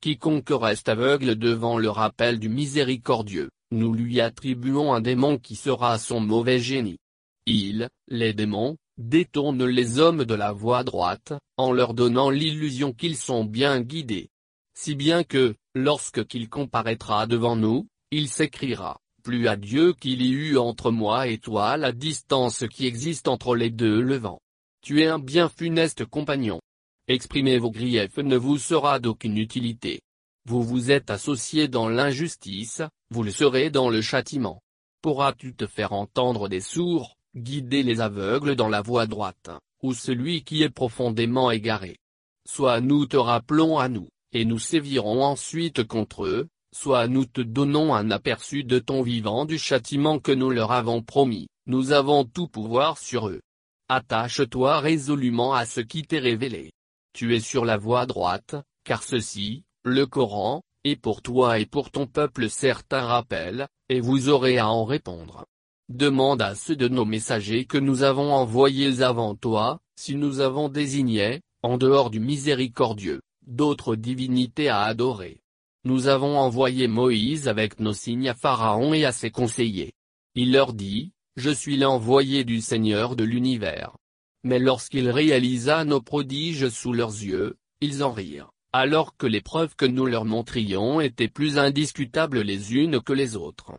quiconque 0.00 0.50
reste 0.50 0.88
aveugle 0.88 1.36
devant 1.36 1.78
le 1.78 1.90
rappel 1.90 2.38
du 2.38 2.48
miséricordieux, 2.48 3.50
nous 3.70 3.92
lui 3.92 4.20
attribuons 4.20 4.92
un 4.92 5.00
démon 5.00 5.38
qui 5.38 5.56
sera 5.56 5.98
son 5.98 6.20
mauvais 6.20 6.58
génie. 6.58 6.98
Il, 7.46 7.88
les 8.08 8.32
démons, 8.32 8.76
détournent 8.98 9.66
les 9.66 9.98
hommes 9.98 10.24
de 10.24 10.34
la 10.34 10.52
voie 10.52 10.84
droite, 10.84 11.32
en 11.56 11.72
leur 11.72 11.94
donnant 11.94 12.30
l'illusion 12.30 12.92
qu'ils 12.92 13.16
sont 13.16 13.44
bien 13.44 13.80
guidés. 13.80 14.30
Si 14.74 14.94
bien 14.94 15.24
que, 15.24 15.54
lorsque 15.74 16.26
qu'il 16.26 16.48
comparaîtra 16.48 17.26
devant 17.26 17.56
nous, 17.56 17.86
il 18.10 18.28
s'écriera, 18.28 19.00
plus 19.22 19.48
à 19.48 19.56
Dieu 19.56 19.92
qu'il 19.92 20.22
y 20.22 20.30
eut 20.30 20.58
entre 20.58 20.90
moi 20.90 21.26
et 21.26 21.38
toi 21.38 21.76
la 21.76 21.92
distance 21.92 22.64
qui 22.70 22.86
existe 22.86 23.26
entre 23.26 23.56
les 23.56 23.70
deux 23.70 24.00
levants. 24.00 24.40
Tu 24.86 25.02
es 25.02 25.08
un 25.08 25.18
bien 25.18 25.48
funeste 25.48 26.04
compagnon. 26.04 26.60
Exprimer 27.08 27.58
vos 27.58 27.72
griefs 27.72 28.18
ne 28.18 28.36
vous 28.36 28.56
sera 28.56 29.00
d'aucune 29.00 29.36
utilité. 29.36 30.00
Vous 30.48 30.62
vous 30.62 30.92
êtes 30.92 31.10
associé 31.10 31.66
dans 31.66 31.88
l'injustice, 31.88 32.82
vous 33.10 33.24
le 33.24 33.32
serez 33.32 33.70
dans 33.70 33.90
le 33.90 34.00
châtiment. 34.00 34.60
Pourras-tu 35.02 35.56
te 35.56 35.66
faire 35.66 35.92
entendre 35.92 36.48
des 36.48 36.60
sourds, 36.60 37.16
guider 37.34 37.82
les 37.82 38.00
aveugles 38.00 38.54
dans 38.54 38.68
la 38.68 38.80
voie 38.80 39.08
droite, 39.08 39.50
ou 39.82 39.92
celui 39.92 40.44
qui 40.44 40.62
est 40.62 40.70
profondément 40.70 41.50
égaré? 41.50 41.96
Soit 42.48 42.80
nous 42.80 43.06
te 43.06 43.16
rappelons 43.16 43.80
à 43.80 43.88
nous, 43.88 44.06
et 44.30 44.44
nous 44.44 44.60
sévirons 44.60 45.24
ensuite 45.24 45.82
contre 45.82 46.26
eux, 46.26 46.46
soit 46.72 47.08
nous 47.08 47.26
te 47.26 47.40
donnons 47.40 47.92
un 47.92 48.12
aperçu 48.12 48.62
de 48.62 48.78
ton 48.78 49.02
vivant 49.02 49.46
du 49.46 49.58
châtiment 49.58 50.20
que 50.20 50.30
nous 50.30 50.50
leur 50.50 50.70
avons 50.70 51.02
promis, 51.02 51.48
nous 51.66 51.90
avons 51.90 52.24
tout 52.24 52.46
pouvoir 52.46 52.98
sur 52.98 53.28
eux. 53.28 53.40
Attache-toi 53.88 54.80
résolument 54.80 55.54
à 55.54 55.64
ce 55.64 55.80
qui 55.80 56.02
t'est 56.02 56.18
révélé. 56.18 56.72
Tu 57.12 57.36
es 57.36 57.40
sur 57.40 57.64
la 57.64 57.76
voie 57.76 58.04
droite, 58.04 58.56
car 58.82 59.04
ceci, 59.04 59.62
le 59.84 60.06
Coran, 60.06 60.62
est 60.82 60.96
pour 60.96 61.22
toi 61.22 61.60
et 61.60 61.66
pour 61.66 61.92
ton 61.92 62.08
peuple 62.08 62.50
certains 62.50 63.06
rappels, 63.06 63.68
et 63.88 64.00
vous 64.00 64.28
aurez 64.28 64.58
à 64.58 64.68
en 64.68 64.84
répondre. 64.84 65.46
Demande 65.88 66.42
à 66.42 66.56
ceux 66.56 66.74
de 66.74 66.88
nos 66.88 67.04
messagers 67.04 67.64
que 67.64 67.78
nous 67.78 68.02
avons 68.02 68.32
envoyés 68.32 69.02
avant 69.02 69.36
toi, 69.36 69.78
si 69.96 70.16
nous 70.16 70.40
avons 70.40 70.68
désigné, 70.68 71.42
en 71.62 71.78
dehors 71.78 72.10
du 72.10 72.18
miséricordieux, 72.18 73.20
d'autres 73.46 73.94
divinités 73.94 74.68
à 74.68 74.82
adorer. 74.82 75.40
Nous 75.84 76.08
avons 76.08 76.36
envoyé 76.36 76.88
Moïse 76.88 77.46
avec 77.46 77.78
nos 77.78 77.92
signes 77.92 78.28
à 78.28 78.34
Pharaon 78.34 78.94
et 78.94 79.04
à 79.04 79.12
ses 79.12 79.30
conseillers. 79.30 79.92
Il 80.34 80.50
leur 80.50 80.72
dit, 80.72 81.12
Je 81.36 81.50
suis 81.50 81.76
l'envoyé 81.76 82.44
du 82.44 82.62
Seigneur 82.62 83.14
de 83.14 83.24
l'univers. 83.24 83.96
Mais 84.42 84.58
lorsqu'il 84.58 85.10
réalisa 85.10 85.84
nos 85.84 86.00
prodiges 86.00 86.70
sous 86.70 86.94
leurs 86.94 87.10
yeux, 87.10 87.58
ils 87.82 88.02
en 88.02 88.10
rirent, 88.10 88.50
alors 88.72 89.16
que 89.18 89.26
les 89.26 89.42
preuves 89.42 89.76
que 89.76 89.84
nous 89.84 90.06
leur 90.06 90.24
montrions 90.24 91.00
étaient 91.00 91.28
plus 91.28 91.58
indiscutables 91.58 92.40
les 92.40 92.74
unes 92.74 93.02
que 93.02 93.12
les 93.12 93.36
autres. 93.36 93.72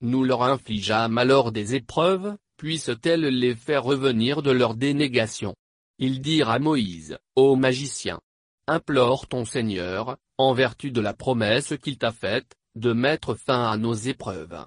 Nous 0.00 0.24
leur 0.24 0.42
infligeâmes 0.42 1.18
alors 1.18 1.52
des 1.52 1.76
épreuves, 1.76 2.36
puissent-elles 2.56 3.26
les 3.26 3.54
faire 3.54 3.84
revenir 3.84 4.42
de 4.42 4.50
leur 4.50 4.74
dénégation. 4.74 5.54
Ils 5.98 6.20
dirent 6.20 6.50
à 6.50 6.58
Moïse, 6.58 7.18
Ô 7.36 7.54
magicien, 7.54 8.20
implore 8.66 9.28
ton 9.28 9.44
Seigneur, 9.44 10.16
en 10.36 10.52
vertu 10.52 10.90
de 10.90 11.00
la 11.00 11.14
promesse 11.14 11.74
qu'il 11.80 11.96
t'a 11.96 12.10
faite, 12.10 12.54
de 12.74 12.92
mettre 12.92 13.34
fin 13.36 13.70
à 13.70 13.76
nos 13.76 13.94
épreuves. 13.94 14.64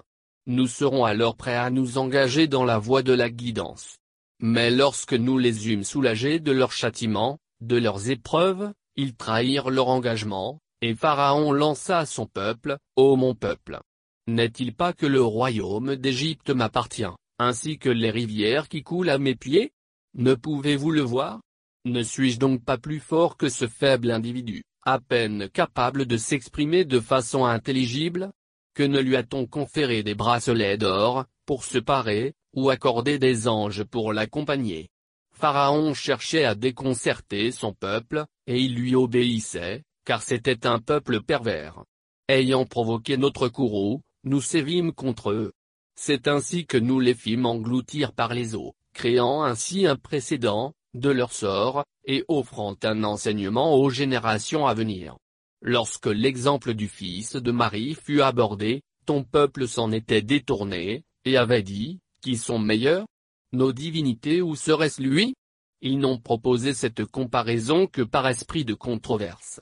Nous 0.50 0.66
serons 0.66 1.04
alors 1.04 1.36
prêts 1.36 1.56
à 1.56 1.68
nous 1.68 1.98
engager 1.98 2.46
dans 2.46 2.64
la 2.64 2.78
voie 2.78 3.02
de 3.02 3.12
la 3.12 3.28
guidance. 3.28 3.98
Mais 4.40 4.70
lorsque 4.70 5.12
nous 5.12 5.36
les 5.36 5.68
eûmes 5.68 5.84
soulagés 5.84 6.40
de 6.40 6.52
leur 6.52 6.72
châtiment, 6.72 7.38
de 7.60 7.76
leurs 7.76 8.08
épreuves, 8.08 8.72
ils 8.96 9.14
trahirent 9.14 9.68
leur 9.68 9.88
engagement, 9.88 10.58
et 10.80 10.94
Pharaon 10.94 11.52
lança 11.52 11.98
à 11.98 12.06
son 12.06 12.24
peuple, 12.24 12.78
Ô 12.96 13.14
mon 13.16 13.34
peuple, 13.34 13.78
n'est-il 14.26 14.74
pas 14.74 14.94
que 14.94 15.04
le 15.04 15.20
royaume 15.20 15.96
d'Égypte 15.96 16.48
m'appartient, 16.48 17.14
ainsi 17.38 17.78
que 17.78 17.90
les 17.90 18.10
rivières 18.10 18.70
qui 18.70 18.82
coulent 18.82 19.10
à 19.10 19.18
mes 19.18 19.34
pieds? 19.34 19.72
Ne 20.14 20.32
pouvez-vous 20.32 20.92
le 20.92 21.02
voir? 21.02 21.42
Ne 21.84 22.02
suis-je 22.02 22.38
donc 22.38 22.64
pas 22.64 22.78
plus 22.78 23.00
fort 23.00 23.36
que 23.36 23.50
ce 23.50 23.66
faible 23.66 24.10
individu, 24.10 24.64
à 24.82 24.98
peine 24.98 25.50
capable 25.50 26.06
de 26.06 26.16
s'exprimer 26.16 26.86
de 26.86 27.00
façon 27.00 27.44
intelligible? 27.44 28.30
Que 28.78 28.84
ne 28.84 29.00
lui 29.00 29.16
a-t-on 29.16 29.44
conféré 29.44 30.04
des 30.04 30.14
bracelets 30.14 30.78
d'or, 30.78 31.24
pour 31.46 31.64
se 31.64 31.78
parer, 31.78 32.34
ou 32.54 32.70
accordé 32.70 33.18
des 33.18 33.48
anges 33.48 33.82
pour 33.82 34.12
l'accompagner? 34.12 34.88
Pharaon 35.34 35.94
cherchait 35.94 36.44
à 36.44 36.54
déconcerter 36.54 37.50
son 37.50 37.72
peuple, 37.72 38.24
et 38.46 38.60
il 38.60 38.76
lui 38.76 38.94
obéissait, 38.94 39.82
car 40.04 40.22
c'était 40.22 40.64
un 40.64 40.78
peuple 40.78 41.20
pervers. 41.20 41.82
Ayant 42.28 42.66
provoqué 42.66 43.16
notre 43.16 43.48
courroux, 43.48 44.00
nous 44.22 44.40
sévîmes 44.40 44.92
contre 44.92 45.32
eux. 45.32 45.50
C'est 45.96 46.28
ainsi 46.28 46.64
que 46.64 46.78
nous 46.78 47.00
les 47.00 47.14
fîmes 47.14 47.46
engloutir 47.46 48.12
par 48.12 48.32
les 48.32 48.54
eaux, 48.54 48.76
créant 48.94 49.42
ainsi 49.42 49.88
un 49.88 49.96
précédent, 49.96 50.72
de 50.94 51.10
leur 51.10 51.32
sort, 51.32 51.82
et 52.04 52.24
offrant 52.28 52.76
un 52.84 53.02
enseignement 53.02 53.74
aux 53.74 53.90
générations 53.90 54.68
à 54.68 54.74
venir. 54.74 55.16
Lorsque 55.60 56.06
l'exemple 56.06 56.74
du 56.74 56.88
fils 56.88 57.34
de 57.34 57.50
Marie 57.50 57.94
fut 57.94 58.20
abordé, 58.22 58.82
ton 59.06 59.24
peuple 59.24 59.66
s'en 59.66 59.90
était 59.90 60.22
détourné, 60.22 61.02
et 61.24 61.36
avait 61.36 61.62
dit, 61.62 61.98
qui 62.22 62.36
sont 62.36 62.58
meilleurs? 62.58 63.06
Nos 63.52 63.72
divinités 63.72 64.42
ou 64.42 64.54
serait-ce 64.54 65.02
lui? 65.02 65.34
Ils 65.80 65.98
n'ont 65.98 66.18
proposé 66.18 66.74
cette 66.74 67.04
comparaison 67.04 67.86
que 67.86 68.02
par 68.02 68.28
esprit 68.28 68.64
de 68.64 68.74
controverse. 68.74 69.60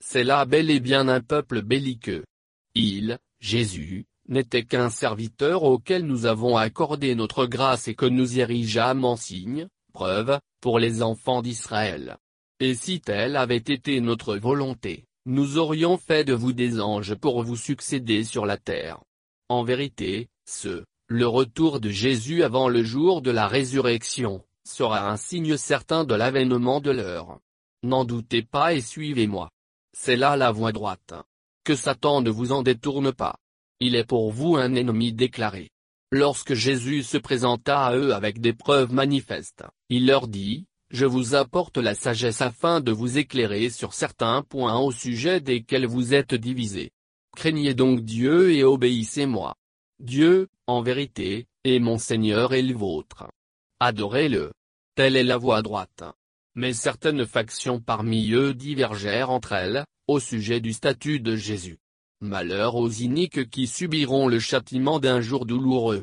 C'est 0.00 0.24
là 0.24 0.44
bel 0.44 0.70
et 0.70 0.80
bien 0.80 1.08
un 1.08 1.20
peuple 1.20 1.62
belliqueux. 1.62 2.24
Il, 2.74 3.18
Jésus, 3.40 4.06
n'était 4.28 4.64
qu'un 4.64 4.90
serviteur 4.90 5.62
auquel 5.62 6.04
nous 6.04 6.26
avons 6.26 6.56
accordé 6.56 7.14
notre 7.14 7.46
grâce 7.46 7.88
et 7.88 7.94
que 7.94 8.06
nous 8.06 8.38
érigeâmes 8.38 9.04
en 9.04 9.16
signe, 9.16 9.68
preuve, 9.92 10.38
pour 10.60 10.78
les 10.78 11.02
enfants 11.02 11.42
d'Israël. 11.42 12.16
Et 12.60 12.74
si 12.74 13.00
telle 13.00 13.36
avait 13.36 13.56
été 13.56 14.00
notre 14.00 14.36
volonté, 14.36 15.04
nous 15.26 15.58
aurions 15.58 15.98
fait 15.98 16.24
de 16.24 16.32
vous 16.32 16.52
des 16.52 16.80
anges 16.80 17.16
pour 17.16 17.42
vous 17.42 17.56
succéder 17.56 18.22
sur 18.22 18.46
la 18.46 18.56
terre. 18.56 19.02
En 19.48 19.64
vérité, 19.64 20.28
ce, 20.44 20.84
le 21.08 21.26
retour 21.26 21.80
de 21.80 21.90
Jésus 21.90 22.44
avant 22.44 22.68
le 22.68 22.84
jour 22.84 23.22
de 23.22 23.32
la 23.32 23.48
résurrection, 23.48 24.44
sera 24.64 25.10
un 25.10 25.16
signe 25.16 25.56
certain 25.56 26.04
de 26.04 26.14
l'avènement 26.14 26.80
de 26.80 26.92
l'heure. 26.92 27.40
N'en 27.82 28.04
doutez 28.04 28.42
pas 28.42 28.74
et 28.74 28.80
suivez-moi. 28.80 29.50
C'est 29.92 30.16
là 30.16 30.36
la 30.36 30.52
voie 30.52 30.72
droite 30.72 31.14
que 31.64 31.74
Satan 31.74 32.22
ne 32.22 32.30
vous 32.30 32.52
en 32.52 32.62
détourne 32.62 33.12
pas. 33.12 33.40
Il 33.80 33.96
est 33.96 34.04
pour 34.04 34.30
vous 34.30 34.54
un 34.54 34.76
ennemi 34.76 35.12
déclaré. 35.12 35.70
Lorsque 36.12 36.54
Jésus 36.54 37.02
se 37.02 37.18
présenta 37.18 37.84
à 37.84 37.96
eux 37.96 38.14
avec 38.14 38.40
des 38.40 38.52
preuves 38.52 38.92
manifestes, 38.92 39.64
il 39.88 40.06
leur 40.06 40.28
dit, 40.28 40.66
Je 40.96 41.04
vous 41.04 41.34
apporte 41.34 41.76
la 41.76 41.94
sagesse 41.94 42.40
afin 42.40 42.80
de 42.80 42.90
vous 42.90 43.18
éclairer 43.18 43.68
sur 43.68 43.92
certains 43.92 44.40
points 44.40 44.78
au 44.78 44.92
sujet 44.92 45.40
desquels 45.42 45.84
vous 45.84 46.14
êtes 46.14 46.34
divisés. 46.34 46.90
Craignez 47.36 47.74
donc 47.74 48.00
Dieu 48.00 48.54
et 48.54 48.64
obéissez-moi. 48.64 49.56
Dieu, 49.98 50.48
en 50.66 50.80
vérité, 50.80 51.48
est 51.64 51.80
mon 51.80 51.98
Seigneur 51.98 52.54
et 52.54 52.62
le 52.62 52.74
vôtre. 52.74 53.28
Adorez-le. 53.78 54.52
Telle 54.94 55.16
est 55.16 55.22
la 55.22 55.36
voie 55.36 55.60
droite. 55.60 56.02
Mais 56.54 56.72
certaines 56.72 57.26
factions 57.26 57.78
parmi 57.78 58.32
eux 58.32 58.54
divergèrent 58.54 59.28
entre 59.28 59.52
elles, 59.52 59.84
au 60.06 60.18
sujet 60.18 60.60
du 60.60 60.72
statut 60.72 61.20
de 61.20 61.36
Jésus. 61.36 61.76
Malheur 62.22 62.74
aux 62.74 62.88
iniques 62.88 63.50
qui 63.50 63.66
subiront 63.66 64.28
le 64.28 64.38
châtiment 64.38 64.98
d'un 64.98 65.20
jour 65.20 65.44
douloureux. 65.44 66.02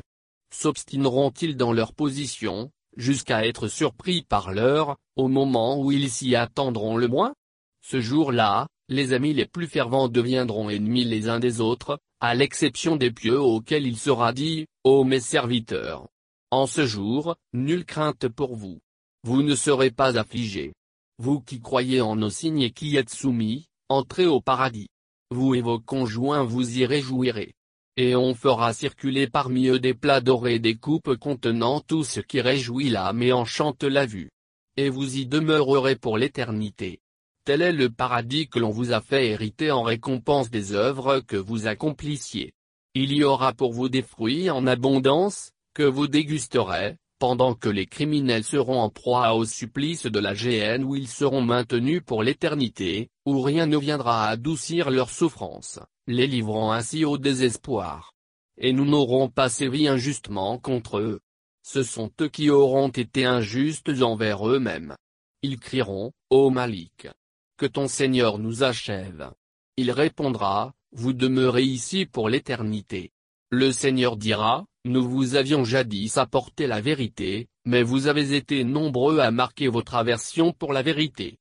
S'obstineront-ils 0.54 1.56
dans 1.56 1.72
leur 1.72 1.94
position, 1.94 2.70
jusqu'à 2.96 3.46
être 3.46 3.68
surpris 3.68 4.22
par 4.22 4.52
l'heure, 4.52 4.96
au 5.16 5.28
moment 5.28 5.80
où 5.80 5.92
ils 5.92 6.10
s'y 6.10 6.34
attendront 6.36 6.96
le 6.96 7.08
moins 7.08 7.34
Ce 7.82 8.00
jour-là, 8.00 8.66
les 8.88 9.12
amis 9.12 9.32
les 9.32 9.46
plus 9.46 9.66
fervents 9.66 10.08
deviendront 10.08 10.68
ennemis 10.68 11.04
les 11.04 11.28
uns 11.28 11.38
des 11.38 11.60
autres, 11.60 11.98
à 12.20 12.34
l'exception 12.34 12.96
des 12.96 13.10
pieux 13.10 13.40
auxquels 13.40 13.86
il 13.86 13.96
sera 13.96 14.32
dit, 14.32 14.66
Ô 14.84 15.04
mes 15.04 15.20
serviteurs 15.20 16.08
En 16.50 16.66
ce 16.66 16.86
jour, 16.86 17.36
nulle 17.52 17.84
crainte 17.84 18.28
pour 18.28 18.56
vous. 18.56 18.80
Vous 19.22 19.42
ne 19.42 19.54
serez 19.54 19.90
pas 19.90 20.18
affligés. 20.18 20.74
Vous 21.18 21.40
qui 21.40 21.60
croyez 21.60 22.00
en 22.00 22.16
nos 22.16 22.30
signes 22.30 22.62
et 22.62 22.70
qui 22.70 22.96
êtes 22.96 23.10
soumis, 23.10 23.66
Entrez 23.88 24.26
au 24.26 24.40
paradis. 24.40 24.88
Vous 25.30 25.54
et 25.54 25.60
vos 25.60 25.78
conjoints 25.78 26.42
vous 26.42 26.78
y 26.78 26.86
réjouirez. 26.86 27.54
Et 27.96 28.16
on 28.16 28.34
fera 28.34 28.72
circuler 28.72 29.28
parmi 29.28 29.68
eux 29.68 29.78
des 29.78 29.94
plats 29.94 30.20
dorés 30.20 30.58
des 30.58 30.74
coupes 30.74 31.14
contenant 31.14 31.80
tout 31.80 32.02
ce 32.02 32.18
qui 32.18 32.40
réjouit 32.40 32.90
l'âme 32.90 33.22
et 33.22 33.32
enchante 33.32 33.84
la 33.84 34.04
vue. 34.04 34.30
Et 34.76 34.88
vous 34.88 35.16
y 35.16 35.26
demeurerez 35.26 35.94
pour 35.94 36.18
l'éternité. 36.18 37.00
Tel 37.44 37.62
est 37.62 37.72
le 37.72 37.90
paradis 37.90 38.48
que 38.48 38.58
l'on 38.58 38.70
vous 38.70 38.92
a 38.92 39.00
fait 39.00 39.28
hériter 39.28 39.70
en 39.70 39.82
récompense 39.82 40.50
des 40.50 40.72
œuvres 40.72 41.20
que 41.20 41.36
vous 41.36 41.68
accomplissiez. 41.68 42.52
Il 42.94 43.12
y 43.12 43.22
aura 43.22 43.52
pour 43.52 43.72
vous 43.72 43.88
des 43.88 44.02
fruits 44.02 44.50
en 44.50 44.66
abondance, 44.66 45.52
que 45.74 45.84
vous 45.84 46.08
dégusterez, 46.08 46.96
pendant 47.20 47.54
que 47.54 47.68
les 47.68 47.86
criminels 47.86 48.44
seront 48.44 48.80
en 48.80 48.90
proie 48.90 49.34
au 49.34 49.44
supplice 49.44 50.06
de 50.06 50.18
la 50.18 50.34
géhenne 50.34 50.84
où 50.84 50.96
ils 50.96 51.08
seront 51.08 51.42
maintenus 51.42 52.02
pour 52.04 52.22
l'éternité, 52.22 53.08
où 53.26 53.40
rien 53.40 53.66
ne 53.66 53.76
viendra 53.76 54.26
adoucir 54.28 54.90
leur 54.90 55.10
souffrance, 55.10 55.80
les 56.06 56.26
livrant 56.26 56.72
ainsi 56.72 57.04
au 57.04 57.18
désespoir. 57.18 58.12
Et 58.58 58.72
nous 58.72 58.84
n'aurons 58.84 59.28
pas 59.28 59.48
sévi 59.48 59.88
injustement 59.88 60.58
contre 60.58 60.98
eux. 60.98 61.20
Ce 61.62 61.82
sont 61.82 62.10
eux 62.20 62.28
qui 62.28 62.50
auront 62.50 62.88
été 62.88 63.24
injustes 63.24 63.90
envers 64.02 64.46
eux-mêmes. 64.48 64.96
Ils 65.42 65.58
crieront, 65.58 66.12
Ô 66.30 66.50
Malik. 66.50 67.08
Que 67.56 67.66
ton 67.66 67.88
Seigneur 67.88 68.38
nous 68.38 68.62
achève. 68.62 69.30
Il 69.76 69.90
répondra, 69.90 70.72
Vous 70.92 71.12
demeurez 71.12 71.62
ici 71.62 72.06
pour 72.06 72.28
l'éternité. 72.28 73.12
Le 73.50 73.72
Seigneur 73.72 74.16
dira, 74.16 74.66
Nous 74.84 75.08
vous 75.08 75.34
avions 75.34 75.64
jadis 75.64 76.18
apporté 76.18 76.66
la 76.66 76.80
vérité, 76.80 77.48
mais 77.64 77.82
vous 77.82 78.06
avez 78.06 78.34
été 78.34 78.64
nombreux 78.64 79.18
à 79.18 79.30
marquer 79.30 79.68
votre 79.68 79.94
aversion 79.94 80.52
pour 80.52 80.72
la 80.72 80.82
vérité. 80.82 81.38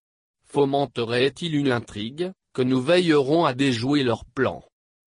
Fomenterait-il 0.54 1.56
une 1.56 1.72
intrigue, 1.72 2.32
que 2.54 2.62
nous 2.62 2.80
veillerons 2.80 3.44
à 3.44 3.56
déjouer 3.56 4.04
leurs 4.04 4.24
plans? 4.24 4.64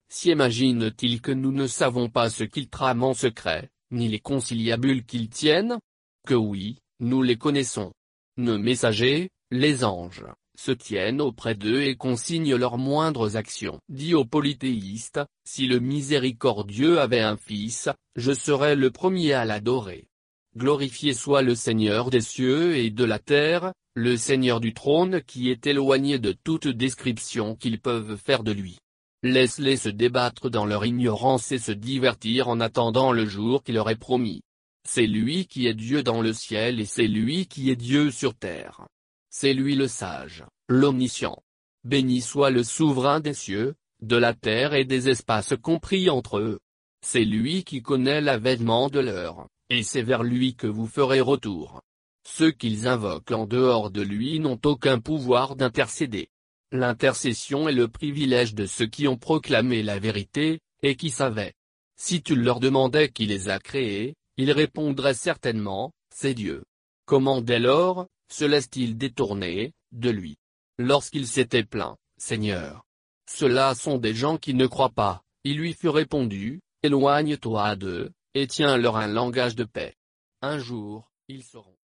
S'imagine-t-il 0.09 1.21
que 1.21 1.31
nous 1.31 1.53
ne 1.53 1.69
savons 1.69 2.09
pas 2.09 2.31
ce 2.31 2.43
qu'ils 2.43 2.69
trament 2.69 3.05
en 3.05 3.15
secret, 3.15 3.71
ni 3.93 4.09
les 4.09 4.19
conciliabules 4.19 5.05
qu'ils 5.05 5.29
tiennent? 5.29 5.79
Que 6.27 6.35
oui, 6.35 6.79
nous 6.99 7.23
les 7.23 7.37
connaissons. 7.37 7.93
Nos 8.37 8.59
messagers, 8.59 9.31
les 9.53 9.85
anges, 9.85 10.27
se 10.59 10.73
tiennent 10.73 11.21
auprès 11.21 11.55
d'eux 11.55 11.83
et 11.83 11.95
consignent 11.95 12.57
leurs 12.57 12.77
moindres 12.77 13.37
actions. 13.37 13.79
Dit 13.89 14.17
aux 14.17 14.25
polythéistes, 14.25 15.21
si 15.45 15.69
le 15.69 15.79
miséricordieux 15.79 16.99
avait 16.99 17.21
un 17.21 17.37
fils, 17.37 17.89
je 18.17 18.33
serais 18.33 18.75
le 18.75 18.91
premier 18.91 19.35
à 19.35 19.45
l'adorer. 19.45 20.09
Glorifié 20.57 21.13
soit 21.13 21.43
le 21.43 21.55
Seigneur 21.55 22.09
des 22.09 22.23
cieux 22.23 22.79
et 22.79 22.89
de 22.89 23.05
la 23.05 23.19
terre, 23.19 23.75
le 23.95 24.17
Seigneur 24.17 24.59
du 24.59 24.73
trône 24.73 25.21
qui 25.21 25.51
est 25.51 25.67
éloigné 25.67 26.19
de 26.19 26.33
toute 26.33 26.67
description 26.67 27.55
qu'ils 27.55 27.79
peuvent 27.79 28.17
faire 28.17 28.43
de 28.43 28.53
lui. 28.53 28.79
Laisse-les 29.23 29.77
se 29.77 29.91
débattre 29.91 30.49
dans 30.49 30.65
leur 30.65 30.87
ignorance 30.87 31.53
et 31.53 31.59
se 31.59 31.73
divertir 31.73 32.49
en 32.49 32.59
attendant 32.61 33.13
le 33.13 33.27
jour 33.27 33.63
qui 33.63 33.73
leur 33.73 33.91
est 33.91 33.97
promis. 33.97 34.41
C'est 34.89 35.07
lui 35.07 35.47
qui 35.47 35.67
est 35.67 35.75
Dieu 35.75 36.03
dans 36.03 36.23
le 36.23 36.33
ciel 36.33 36.81
et 36.81 36.87
c'est 36.87 37.07
lui 37.07 37.47
qui 37.47 37.69
est 37.69 37.77
Dieu 37.77 38.11
sur 38.11 38.35
terre. 38.35 38.87
C'est 39.29 39.53
lui 39.53 39.75
le 39.75 39.89
sage, 39.89 40.43
l'omniscient. 40.71 41.37
Béni 41.85 42.23
soit 42.23 42.51
le 42.51 42.65
souverain 42.65 43.21
des 43.21 43.35
cieux, 43.35 43.75
de 44.01 44.17
la 44.17 44.33
terre 44.33 44.73
et 44.73 44.87
des 44.87 45.11
espaces 45.11 45.53
compris 45.61 46.09
entre 46.09 46.39
eux. 46.39 46.61
C'est 47.03 47.27
lui 47.27 47.63
qui 47.63 47.83
connaît 47.83 48.23
l'avènement 48.23 48.89
de 48.89 49.01
l'heure, 49.01 49.47
et 49.71 49.83
c'est 49.83 50.03
vers 50.03 50.23
lui 50.23 50.55
que 50.55 50.67
vous 50.67 50.87
ferez 50.87 51.21
retour. 51.21 51.83
Ceux 52.27 52.51
qu'ils 52.51 52.89
invoquent 52.89 53.33
en 53.33 53.47
dehors 53.47 53.91
de 53.91 54.03
lui 54.03 54.41
n'ont 54.41 54.61
aucun 54.65 54.99
pouvoir 54.99 55.57
d'intercéder. 55.57 56.29
L'intercession 56.73 57.69
est 57.69 57.73
le 57.73 57.89
privilège 57.89 58.55
de 58.55 58.67
ceux 58.67 58.87
qui 58.87 59.07
ont 59.07 59.17
proclamé 59.17 59.83
la 59.83 59.99
vérité, 59.99 60.61
et 60.83 60.97
qui 60.97 61.11
savaient. 61.11 61.55
Si 61.97 62.23
tu 62.23 62.35
leur 62.35 62.61
demandais 62.61 63.11
qui 63.11 63.27
les 63.27 63.49
a 63.49 63.59
créés, 63.59 64.15
ils 64.37 64.53
répondraient 64.53 65.15
certainement, 65.15 65.93
c'est 66.15 66.35
Dieu. 66.35 66.65
Comment 67.07 67.41
dès 67.41 67.61
lors, 67.61 68.09
se 68.31 68.45
laisse-t-il 68.45 68.99
détourner, 68.99 69.73
de 69.93 70.11
lui? 70.11 70.37
Lorsqu'il 70.79 71.27
s'était 71.27 71.65
plaint, 71.65 71.97
Seigneur. 72.19 72.85
Ceux-là 73.31 73.75
sont 73.75 73.99
des 73.99 74.15
gens 74.15 74.37
qui 74.37 74.55
ne 74.55 74.67
croient 74.67 74.91
pas, 74.91 75.23
il 75.45 75.59
lui 75.59 75.73
fut 75.73 75.89
répondu, 75.89 76.61
éloigne-toi 76.83 77.77
d'eux, 77.77 78.11
et 78.39 78.47
tiens-leur 78.47 78.99
un 78.99 79.07
langage 79.07 79.57
de 79.57 79.65
paix. 79.65 79.95
Un 80.43 80.59
jour, 80.59 81.11
ils 81.27 81.43
seront. 81.43 81.79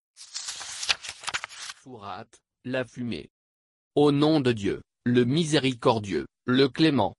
Fourat, 1.77 2.27
la 2.67 2.85
fumée. 2.85 3.31
Au 3.95 4.13
nom 4.13 4.39
de 4.39 4.53
Dieu, 4.53 4.83
le 5.05 5.25
miséricordieux, 5.25 6.27
le 6.45 6.69
clément. 6.69 7.15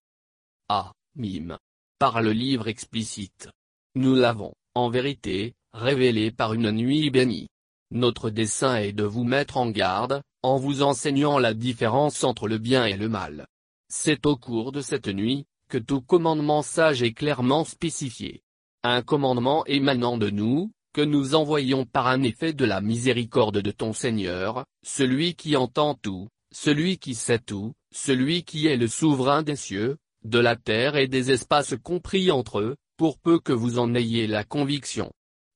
Ah, 0.69 0.93
mime. 1.15 1.57
Par 1.97 2.21
le 2.21 2.31
livre 2.31 2.67
explicite. 2.67 3.49
Nous 3.95 4.13
l'avons, 4.13 4.53
en 4.75 4.91
vérité, 4.91 5.55
révélé 5.73 6.29
par 6.29 6.53
une 6.53 6.69
nuit 6.69 7.09
bénie. 7.09 7.47
Notre 7.89 8.29
dessein 8.29 8.75
est 8.75 8.93
de 8.93 9.03
vous 9.03 9.23
mettre 9.23 9.57
en 9.57 9.71
garde, 9.71 10.21
en 10.43 10.57
vous 10.57 10.83
enseignant 10.83 11.39
la 11.39 11.55
différence 11.55 12.23
entre 12.23 12.47
le 12.47 12.59
bien 12.59 12.85
et 12.85 12.97
le 12.97 13.09
mal. 13.09 13.47
C'est 13.89 14.27
au 14.27 14.37
cours 14.37 14.71
de 14.71 14.81
cette 14.81 15.07
nuit, 15.07 15.47
que 15.69 15.79
tout 15.79 16.01
commandement 16.01 16.61
sage 16.61 17.01
est 17.01 17.13
clairement 17.13 17.63
spécifié. 17.63 18.42
Un 18.83 19.01
commandement 19.01 19.65
émanant 19.65 20.17
de 20.17 20.29
nous, 20.29 20.71
que 20.93 21.01
nous 21.01 21.35
envoyons 21.35 21.85
par 21.85 22.07
un 22.07 22.21
effet 22.21 22.51
de 22.51 22.65
la 22.65 22.81
miséricorde 22.81 23.59
de 23.59 23.71
ton 23.71 23.93
Seigneur, 23.93 24.65
celui 24.85 25.35
qui 25.35 25.55
entend 25.55 25.95
tout, 25.95 26.27
celui 26.51 26.97
qui 26.97 27.15
sait 27.15 27.39
tout, 27.39 27.73
celui 27.91 28.43
qui 28.43 28.67
est 28.67 28.75
le 28.75 28.87
souverain 28.87 29.41
des 29.41 29.55
cieux, 29.55 29.97
de 30.25 30.37
la 30.37 30.57
terre 30.57 30.97
et 30.97 31.07
des 31.07 31.31
espaces 31.31 31.75
compris 31.81 32.29
entre 32.29 32.59
eux, 32.59 32.75
pour 32.97 33.17
peu 33.17 33.39
que 33.39 33.53
vous 33.53 33.79
en 33.79 33.95
ayez 33.95 34.27
la 34.27 34.43
conviction. 34.43 35.11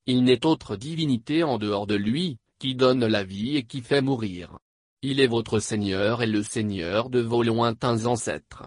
Il 0.06 0.24
n'est 0.24 0.46
autre 0.46 0.76
divinité 0.76 1.42
en 1.42 1.58
dehors 1.58 1.86
de 1.86 1.96
lui, 1.96 2.38
qui 2.58 2.74
donne 2.74 3.04
la 3.04 3.24
vie 3.24 3.56
et 3.56 3.64
qui 3.64 3.82
fait 3.82 4.00
mourir. 4.00 4.58
Il 5.02 5.20
est 5.20 5.26
votre 5.26 5.60
Seigneur 5.60 6.22
et 6.22 6.26
le 6.26 6.42
Seigneur 6.42 7.10
de 7.10 7.20
vos 7.20 7.42
lointains 7.42 8.06
ancêtres. 8.06 8.64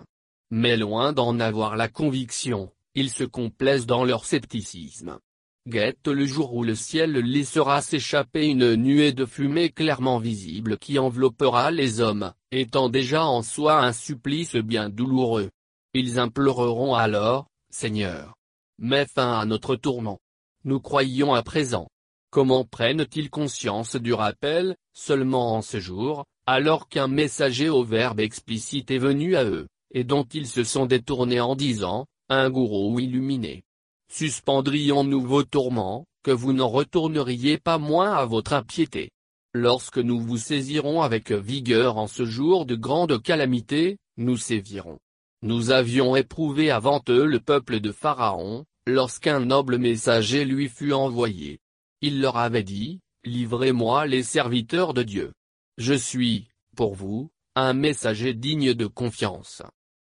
Mais 0.52 0.78
loin 0.78 1.14
d'en 1.14 1.40
avoir 1.40 1.76
la 1.76 1.88
conviction, 1.88 2.72
ils 2.96 3.10
se 3.10 3.24
complaisent 3.24 3.86
dans 3.86 4.04
leur 4.04 4.26
scepticisme. 4.26 5.20
Guette 5.68 6.08
le 6.08 6.26
jour 6.26 6.56
où 6.56 6.64
le 6.64 6.74
ciel 6.74 7.14
laissera 7.14 7.82
s'échapper 7.82 8.48
une 8.48 8.76
nuée 8.76 9.14
de 9.14 9.26
fumée 9.26 9.70
clairement 9.70 10.18
visible 10.18 10.78
qui 10.80 10.98
enveloppera 10.98 11.70
les 11.70 12.02
hommes, 12.02 12.34
étant 12.52 12.90
déjà 12.90 13.26
en 13.26 13.44
soi 13.44 13.84
un 13.84 13.94
supplice 13.94 14.56
bien 14.56 14.90
douloureux. 14.90 15.52
Ils 15.94 16.18
imploreront 16.18 16.96
alors, 16.96 17.48
Seigneur. 17.70 18.34
Mets 18.80 19.06
fin 19.06 19.40
à 19.40 19.46
notre 19.46 19.76
tourment. 19.76 20.20
Nous 20.64 20.80
croyons 20.80 21.36
à 21.36 21.44
présent. 21.44 21.88
Comment 22.32 22.66
prennent-ils 22.66 23.30
conscience 23.30 23.96
du 23.96 24.14
rappel, 24.14 24.76
seulement 24.94 25.56
en 25.56 25.62
ce 25.62 25.80
jour, 25.80 26.26
alors 26.48 26.90
qu'un 26.90 27.08
messager 27.08 27.70
au 27.70 27.84
verbe 27.84 28.20
explicite 28.20 28.90
est 28.90 28.98
venu 28.98 29.36
à 29.36 29.44
eux, 29.44 29.68
et 29.94 30.04
dont 30.04 30.24
ils 30.24 30.48
se 30.48 30.64
sont 30.64 30.86
détournés 30.86 31.40
en 31.40 31.56
disant, 31.56 32.08
un 32.32 32.50
gourou 32.50 32.98
illuminé 33.02 33.64
suspendrions-nous 34.10 35.22
vos 35.22 35.44
tourments, 35.44 36.06
que 36.24 36.32
vous 36.32 36.54
n'en 36.54 36.68
retourneriez 36.70 37.58
pas 37.58 37.78
moins 37.78 38.14
à 38.14 38.26
votre 38.26 38.54
impiété. 38.54 39.12
Lorsque 39.54 39.98
nous 39.98 40.20
vous 40.20 40.38
saisirons 40.38 41.02
avec 41.02 41.32
vigueur 41.32 41.98
en 41.98 42.08
ce 42.08 42.26
jour 42.26 42.66
de 42.66 42.76
grande 42.76 43.22
calamité, 43.22 43.98
nous 44.18 44.38
sévirons. 44.38 45.00
Nous 45.42 45.72
avions 45.72 46.16
éprouvé 46.16 46.72
avant 46.72 47.02
eux 47.10 47.26
le 47.26 47.40
peuple 47.40 47.80
de 47.80 47.92
Pharaon, 47.92 48.66
lorsqu'un 48.88 49.40
noble 49.40 49.78
messager 49.78 50.46
lui 50.46 50.70
fut 50.70 50.94
envoyé. 50.94 51.60
Il 52.02 52.22
leur 52.22 52.38
avait 52.38 52.64
dit, 52.64 53.00
Livrez-moi 53.26 54.08
les 54.08 54.24
serviteurs 54.24 54.94
de 54.94 55.04
Dieu. 55.04 55.34
Je 55.78 55.94
suis, 55.94 56.48
pour 56.76 56.96
vous, 56.96 57.30
un 57.56 57.74
messager 57.74 58.34
digne 58.34 58.74
de 58.74 58.88
confiance. 58.88 59.64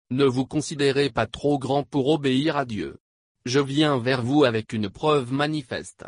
Ne 0.10 0.24
vous 0.24 0.46
considérez 0.46 1.10
pas 1.10 1.28
trop 1.28 1.60
grand 1.60 1.84
pour 1.84 2.08
obéir 2.08 2.56
à 2.56 2.64
Dieu. 2.64 2.98
Je 3.46 3.60
viens 3.60 3.98
vers 3.98 4.22
vous 4.22 4.46
avec 4.46 4.72
une 4.72 4.90
preuve 4.90 5.34
manifeste. 5.34 6.06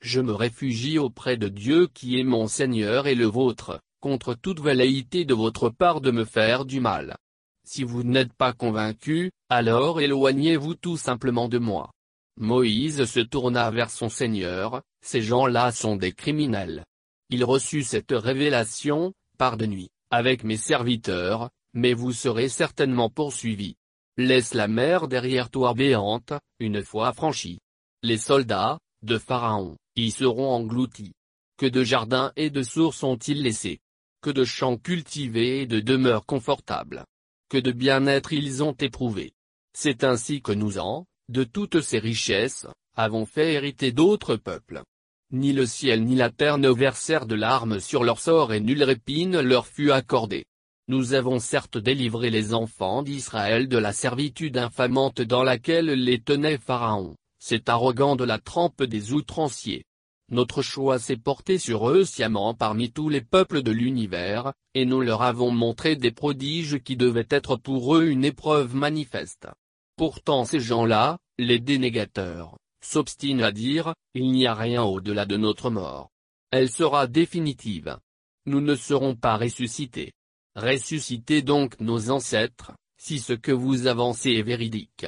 Je 0.00 0.20
me 0.20 0.32
réfugie 0.32 0.98
auprès 0.98 1.36
de 1.36 1.48
Dieu 1.48 1.86
qui 1.92 2.18
est 2.18 2.24
mon 2.24 2.46
Seigneur 2.46 3.06
et 3.06 3.14
le 3.14 3.26
vôtre, 3.26 3.80
contre 4.00 4.34
toute 4.34 4.60
velléité 4.60 5.26
de 5.26 5.34
votre 5.34 5.68
part 5.68 6.00
de 6.00 6.10
me 6.10 6.24
faire 6.24 6.64
du 6.64 6.80
mal. 6.80 7.16
Si 7.64 7.84
vous 7.84 8.02
n'êtes 8.02 8.32
pas 8.32 8.54
convaincu, 8.54 9.30
alors 9.50 10.00
éloignez-vous 10.00 10.74
tout 10.74 10.96
simplement 10.96 11.48
de 11.48 11.58
moi. 11.58 11.90
Moïse 12.38 13.04
se 13.04 13.20
tourna 13.20 13.70
vers 13.70 13.90
son 13.90 14.08
Seigneur, 14.08 14.82
ces 15.02 15.20
gens-là 15.20 15.72
sont 15.72 15.96
des 15.96 16.12
criminels. 16.12 16.84
Il 17.28 17.44
reçut 17.44 17.82
cette 17.82 18.12
révélation, 18.12 19.12
par 19.36 19.58
de 19.58 19.66
nuit, 19.66 19.90
avec 20.10 20.42
mes 20.42 20.56
serviteurs, 20.56 21.50
mais 21.74 21.94
vous 21.94 22.12
serez 22.12 22.48
certainement 22.48 23.10
poursuivis. 23.10 23.76
Laisse 24.16 24.54
la 24.54 24.68
mer 24.68 25.08
derrière 25.08 25.50
toi 25.50 25.74
béante, 25.74 26.32
une 26.60 26.82
fois 26.82 27.12
franchie. 27.12 27.60
Les 28.02 28.18
soldats, 28.18 28.78
de 29.02 29.18
Pharaon, 29.18 29.76
y 29.96 30.10
seront 30.10 30.50
engloutis. 30.50 31.12
Que 31.56 31.66
de 31.66 31.82
jardins 31.84 32.32
et 32.36 32.50
de 32.50 32.62
sources 32.62 33.02
ont-ils 33.02 33.42
laissés? 33.42 33.80
Que 34.20 34.30
de 34.30 34.44
champs 34.44 34.76
cultivés 34.76 35.62
et 35.62 35.66
de 35.66 35.80
demeures 35.80 36.26
confortables? 36.26 37.04
Que 37.48 37.58
de 37.58 37.72
bien-être 37.72 38.32
ils 38.32 38.62
ont 38.62 38.72
éprouvé? 38.72 39.32
C'est 39.74 40.04
ainsi 40.04 40.42
que 40.42 40.52
nous 40.52 40.78
en, 40.78 41.06
de 41.28 41.44
toutes 41.44 41.80
ces 41.80 41.98
richesses, 41.98 42.66
avons 42.94 43.24
fait 43.24 43.54
hériter 43.54 43.92
d'autres 43.92 44.36
peuples. 44.36 44.82
Ni 45.30 45.52
le 45.52 45.64
ciel 45.64 46.04
ni 46.04 46.14
la 46.14 46.30
terre 46.30 46.58
ne 46.58 46.68
versèrent 46.68 47.26
de 47.26 47.34
larmes 47.34 47.80
sur 47.80 48.04
leur 48.04 48.20
sort 48.20 48.52
et 48.52 48.60
nulle 48.60 48.82
répine 48.82 49.40
leur 49.40 49.66
fut 49.66 49.90
accordée. 49.90 50.44
Nous 50.92 51.14
avons 51.14 51.38
certes 51.38 51.78
délivré 51.78 52.28
les 52.28 52.52
enfants 52.52 53.02
d'Israël 53.02 53.66
de 53.66 53.78
la 53.78 53.94
servitude 53.94 54.58
infamante 54.58 55.22
dans 55.22 55.42
laquelle 55.42 55.86
les 55.86 56.20
tenait 56.20 56.58
Pharaon, 56.58 57.16
cet 57.38 57.70
arrogant 57.70 58.14
de 58.14 58.24
la 58.24 58.38
trempe 58.38 58.82
des 58.82 59.14
outranciers. 59.14 59.86
notre 60.30 60.60
choix 60.60 60.98
s'est 60.98 61.16
porté 61.16 61.56
sur 61.56 61.88
eux 61.88 62.04
sciemment 62.04 62.52
parmi 62.52 62.92
tous 62.92 63.08
les 63.08 63.22
peuples 63.22 63.62
de 63.62 63.70
l'univers, 63.70 64.52
et 64.74 64.84
nous 64.84 65.00
leur 65.00 65.22
avons 65.22 65.50
montré 65.50 65.96
des 65.96 66.10
prodiges 66.10 66.78
qui 66.82 66.98
devaient 66.98 67.26
être 67.30 67.56
pour 67.56 67.96
eux 67.96 68.08
une 68.08 68.26
épreuve 68.26 68.74
manifeste. 68.74 69.48
Pourtant 69.96 70.44
ces 70.44 70.60
gens-là, 70.60 71.16
les 71.38 71.58
dénégateurs, 71.58 72.58
s'obstinent 72.84 73.44
à 73.44 73.50
dire, 73.50 73.94
il 74.12 74.30
n'y 74.30 74.46
a 74.46 74.54
rien 74.54 74.82
au-delà 74.82 75.24
de 75.24 75.38
notre 75.38 75.70
mort. 75.70 76.10
Elle 76.50 76.68
sera 76.68 77.06
définitive. 77.06 77.96
Nous 78.44 78.60
ne 78.60 78.74
serons 78.74 79.14
pas 79.14 79.38
ressuscités. 79.38 80.12
Ressuscitez 80.54 81.40
donc 81.40 81.80
nos 81.80 82.10
ancêtres, 82.10 82.72
si 82.98 83.18
ce 83.18 83.32
que 83.32 83.52
vous 83.52 83.86
avancez 83.86 84.32
est 84.32 84.42
véridique. 84.42 85.06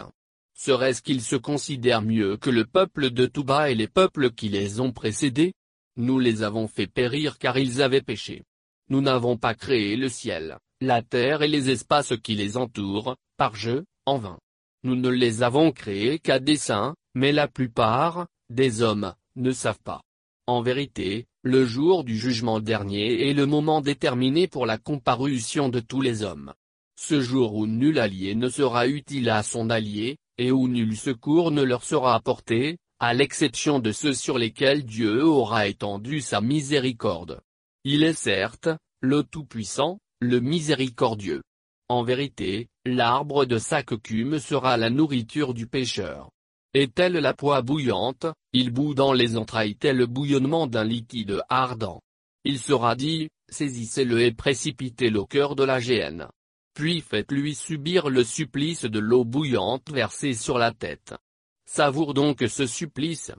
Serait-ce 0.54 1.02
qu'ils 1.02 1.20
se 1.20 1.36
considèrent 1.36 2.00
mieux 2.00 2.36
que 2.38 2.48
le 2.48 2.64
peuple 2.64 3.10
de 3.10 3.26
Touba 3.26 3.70
et 3.70 3.74
les 3.74 3.88
peuples 3.88 4.30
qui 4.30 4.48
les 4.48 4.80
ont 4.80 4.92
précédés? 4.92 5.52
Nous 5.96 6.18
les 6.18 6.42
avons 6.42 6.66
fait 6.66 6.86
périr 6.86 7.38
car 7.38 7.58
ils 7.58 7.82
avaient 7.82 8.00
péché. 8.00 8.42
Nous 8.88 9.00
n'avons 9.00 9.36
pas 9.36 9.54
créé 9.54 9.96
le 9.96 10.08
ciel, 10.08 10.58
la 10.80 11.02
terre 11.02 11.42
et 11.42 11.48
les 11.48 11.70
espaces 11.70 12.14
qui 12.22 12.34
les 12.34 12.56
entourent, 12.56 13.16
par 13.36 13.54
jeu, 13.54 13.84
en 14.06 14.18
vain. 14.18 14.38
Nous 14.82 14.96
ne 14.96 15.08
les 15.08 15.42
avons 15.42 15.72
créés 15.72 16.18
qu'à 16.18 16.38
dessein, 16.38 16.94
mais 17.14 17.32
la 17.32 17.48
plupart, 17.48 18.26
des 18.48 18.82
hommes, 18.82 19.14
ne 19.36 19.52
savent 19.52 19.82
pas. 19.82 20.02
En 20.46 20.60
vérité, 20.60 21.26
le 21.42 21.64
jour 21.64 22.04
du 22.04 22.18
jugement 22.18 22.60
dernier 22.60 23.30
est 23.30 23.32
le 23.32 23.46
moment 23.46 23.80
déterminé 23.80 24.46
pour 24.46 24.66
la 24.66 24.76
comparution 24.76 25.70
de 25.70 25.80
tous 25.80 26.02
les 26.02 26.22
hommes. 26.22 26.52
Ce 27.00 27.22
jour 27.22 27.54
où 27.54 27.66
nul 27.66 27.98
allié 27.98 28.34
ne 28.34 28.50
sera 28.50 28.86
utile 28.86 29.30
à 29.30 29.42
son 29.42 29.70
allié, 29.70 30.18
et 30.36 30.52
où 30.52 30.68
nul 30.68 30.98
secours 30.98 31.50
ne 31.50 31.62
leur 31.62 31.82
sera 31.82 32.14
apporté, 32.14 32.76
à 33.00 33.14
l'exception 33.14 33.78
de 33.78 33.90
ceux 33.90 34.12
sur 34.12 34.36
lesquels 34.36 34.84
Dieu 34.84 35.24
aura 35.24 35.66
étendu 35.66 36.20
sa 36.20 36.42
miséricorde. 36.42 37.40
Il 37.84 38.02
est 38.02 38.12
certes, 38.12 38.68
le 39.00 39.22
Tout-Puissant, 39.22 39.98
le 40.20 40.40
Miséricordieux. 40.40 41.42
En 41.88 42.02
vérité, 42.02 42.68
l'arbre 42.84 43.46
de 43.46 43.56
sa 43.56 43.82
cocume 43.82 44.38
sera 44.38 44.76
la 44.76 44.90
nourriture 44.90 45.54
du 45.54 45.66
pécheur. 45.66 46.30
Est-elle 46.74 47.14
la 47.14 47.34
poix 47.34 47.62
bouillante, 47.62 48.26
il 48.52 48.70
bout 48.70 48.94
dans 48.94 49.12
les 49.12 49.36
entrailles 49.36 49.76
tel 49.76 49.96
le 49.96 50.06
bouillonnement 50.06 50.66
d'un 50.66 50.84
liquide 50.84 51.40
ardent. 51.48 52.02
Il 52.44 52.58
sera 52.58 52.96
dit, 52.96 53.28
saisissez-le 53.48 54.20
et 54.20 54.32
précipitez-le 54.32 55.20
au 55.20 55.26
cœur 55.26 55.54
de 55.54 55.64
la 55.64 55.80
géhenne 55.80 56.28
puis 56.74 57.00
faites-lui 57.00 57.54
subir 57.54 58.10
le 58.10 58.24
supplice 58.24 58.84
de 58.84 58.98
l'eau 58.98 59.24
bouillante 59.24 59.90
versée 59.90 60.34
sur 60.34 60.58
la 60.58 60.72
tête. 60.72 61.14
Savoure 61.66 62.14
donc 62.14 62.44
ce 62.48 62.66
supplice. 62.66 63.32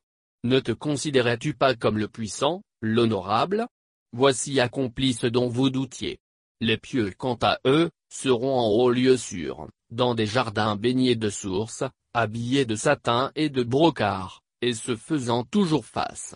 Ne 0.44 0.60
te 0.60 0.72
considérais-tu 0.72 1.54
pas 1.54 1.76
comme 1.76 1.98
le 1.98 2.08
puissant, 2.08 2.64
l'honorable? 2.82 3.68
Voici 4.14 4.60
accompli 4.60 5.14
ce 5.14 5.28
dont 5.28 5.50
vous 5.50 5.70
doutiez. 5.70 6.18
Les 6.62 6.78
pieux 6.78 7.12
quant 7.18 7.38
à 7.42 7.60
eux, 7.66 7.90
seront 8.10 8.58
en 8.58 8.68
haut 8.68 8.90
lieu 8.90 9.18
sûr, 9.18 9.68
dans 9.90 10.16
des 10.16 10.26
jardins 10.26 10.78
baignés 10.78 11.16
de 11.16 11.30
sources, 11.30 11.84
habillés 12.16 12.66
de 12.66 12.76
satin 12.76 13.32
et 13.36 13.50
de 13.50 13.64
brocart, 13.64 14.42
et 14.62 14.74
se 14.74 14.96
faisant 14.96 15.44
toujours 15.44 15.86
face. 15.86 16.36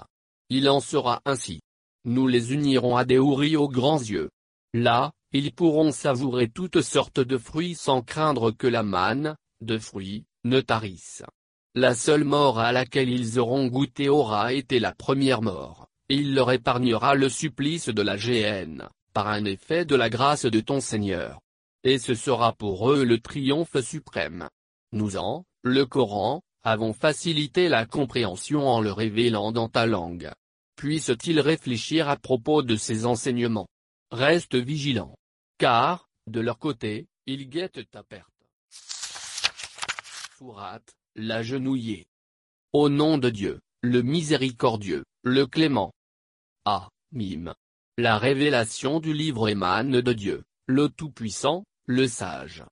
Il 0.49 0.69
en 0.69 0.79
sera 0.79 1.21
ainsi. 1.25 1.61
Nous 2.05 2.27
les 2.27 2.53
unirons 2.53 2.95
à 2.95 3.05
des 3.05 3.19
houris 3.19 3.55
aux 3.55 3.69
grands 3.69 3.99
yeux. 3.99 4.29
Là, 4.73 5.11
ils 5.31 5.53
pourront 5.53 5.91
savourer 5.91 6.49
toutes 6.49 6.81
sortes 6.81 7.19
de 7.19 7.37
fruits 7.37 7.75
sans 7.75 8.01
craindre 8.01 8.51
que 8.51 8.67
la 8.67 8.83
manne, 8.83 9.35
de 9.61 9.77
fruits, 9.77 10.25
ne 10.43 10.61
tarisse. 10.61 11.23
La 11.75 11.93
seule 11.93 12.23
mort 12.23 12.59
à 12.59 12.71
laquelle 12.71 13.09
ils 13.09 13.37
auront 13.39 13.67
goûté 13.67 14.09
aura 14.09 14.53
été 14.53 14.79
la 14.79 14.93
première 14.93 15.41
mort, 15.41 15.87
il 16.09 16.33
leur 16.33 16.51
épargnera 16.51 17.13
le 17.13 17.29
supplice 17.29 17.89
de 17.89 18.01
la 18.01 18.17
géhenne, 18.17 18.89
par 19.13 19.27
un 19.27 19.45
effet 19.45 19.85
de 19.85 19.95
la 19.95 20.09
grâce 20.09 20.45
de 20.45 20.59
ton 20.59 20.79
Seigneur. 20.79 21.39
Et 21.83 21.99
ce 21.99 22.15
sera 22.15 22.53
pour 22.53 22.91
eux 22.91 23.05
le 23.05 23.19
triomphe 23.19 23.79
suprême. 23.81 24.49
Nous 24.91 25.17
en, 25.17 25.45
le 25.63 25.85
Coran, 25.85 26.41
avons 26.63 26.93
facilité 26.93 27.69
la 27.69 27.85
compréhension 27.85 28.67
en 28.67 28.81
le 28.81 28.91
révélant 28.91 29.51
dans 29.51 29.69
ta 29.69 29.85
langue. 29.85 30.31
Puisse-t-il 30.75 31.39
réfléchir 31.39 32.09
à 32.09 32.17
propos 32.17 32.61
de 32.61 32.75
ces 32.75 33.05
enseignements? 33.05 33.67
Reste 34.11 34.55
vigilant 34.55 35.15
car, 35.59 36.09
de 36.25 36.39
leur 36.39 36.57
côté, 36.57 37.07
ils 37.27 37.47
guettent 37.49 37.87
ta 37.91 38.01
perte. 38.01 38.33
Sourate, 40.37 40.95
la 41.15 41.43
genouillée. 41.43 42.07
Au 42.71 42.89
nom 42.89 43.17
de 43.17 43.29
Dieu, 43.29 43.59
le 43.81 44.01
miséricordieux, 44.01 45.03
le 45.23 45.45
clément. 45.45 45.91
Ah, 46.65 46.89
mime. 47.11 47.53
La 47.97 48.17
révélation 48.17 49.01
du 49.01 49.13
livre 49.13 49.49
émane 49.49 49.99
de 49.99 50.13
Dieu, 50.13 50.45
le 50.65 50.87
Tout-Puissant, 50.87 51.65
le 51.85 52.07
Sage. 52.07 52.63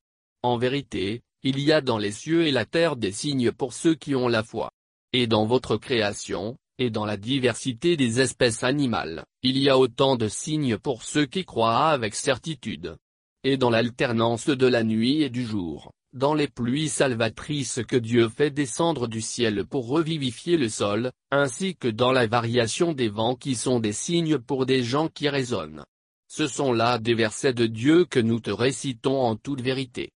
En 0.43 0.57
vérité, 0.57 1.21
il 1.43 1.59
y 1.59 1.71
a 1.71 1.81
dans 1.81 1.97
les 1.97 2.11
cieux 2.11 2.47
et 2.47 2.51
la 2.51 2.65
terre 2.65 2.95
des 2.95 3.11
signes 3.11 3.51
pour 3.51 3.73
ceux 3.73 3.95
qui 3.95 4.15
ont 4.15 4.27
la 4.27 4.43
foi. 4.43 4.71
Et 5.13 5.27
dans 5.27 5.45
votre 5.45 5.77
création, 5.77 6.57
et 6.79 6.89
dans 6.89 7.05
la 7.05 7.17
diversité 7.17 7.97
des 7.97 8.19
espèces 8.19 8.63
animales, 8.63 9.25
il 9.43 9.57
y 9.57 9.69
a 9.69 9.77
autant 9.77 10.15
de 10.15 10.27
signes 10.27 10.77
pour 10.77 11.03
ceux 11.03 11.25
qui 11.25 11.45
croient 11.45 11.89
avec 11.89 12.15
certitude. 12.15 12.97
Et 13.43 13.57
dans 13.57 13.69
l'alternance 13.69 14.47
de 14.47 14.67
la 14.67 14.83
nuit 14.83 15.21
et 15.21 15.29
du 15.29 15.45
jour, 15.45 15.91
dans 16.13 16.33
les 16.33 16.47
pluies 16.47 16.89
salvatrices 16.89 17.81
que 17.87 17.95
Dieu 17.95 18.29
fait 18.29 18.49
descendre 18.49 19.07
du 19.07 19.21
ciel 19.21 19.65
pour 19.65 19.87
revivifier 19.87 20.57
le 20.57 20.69
sol, 20.69 21.11
ainsi 21.31 21.75
que 21.75 21.87
dans 21.87 22.11
la 22.11 22.27
variation 22.27 22.93
des 22.93 23.09
vents 23.09 23.35
qui 23.35 23.55
sont 23.55 23.79
des 23.79 23.93
signes 23.93 24.37
pour 24.37 24.65
des 24.65 24.83
gens 24.83 25.09
qui 25.09 25.29
raisonnent. 25.29 25.83
Ce 26.27 26.47
sont 26.47 26.73
là 26.73 26.99
des 26.99 27.13
versets 27.13 27.53
de 27.53 27.67
Dieu 27.67 28.05
que 28.05 28.19
nous 28.19 28.39
te 28.39 28.51
récitons 28.51 29.19
en 29.19 29.35
toute 29.35 29.61
vérité. 29.61 30.09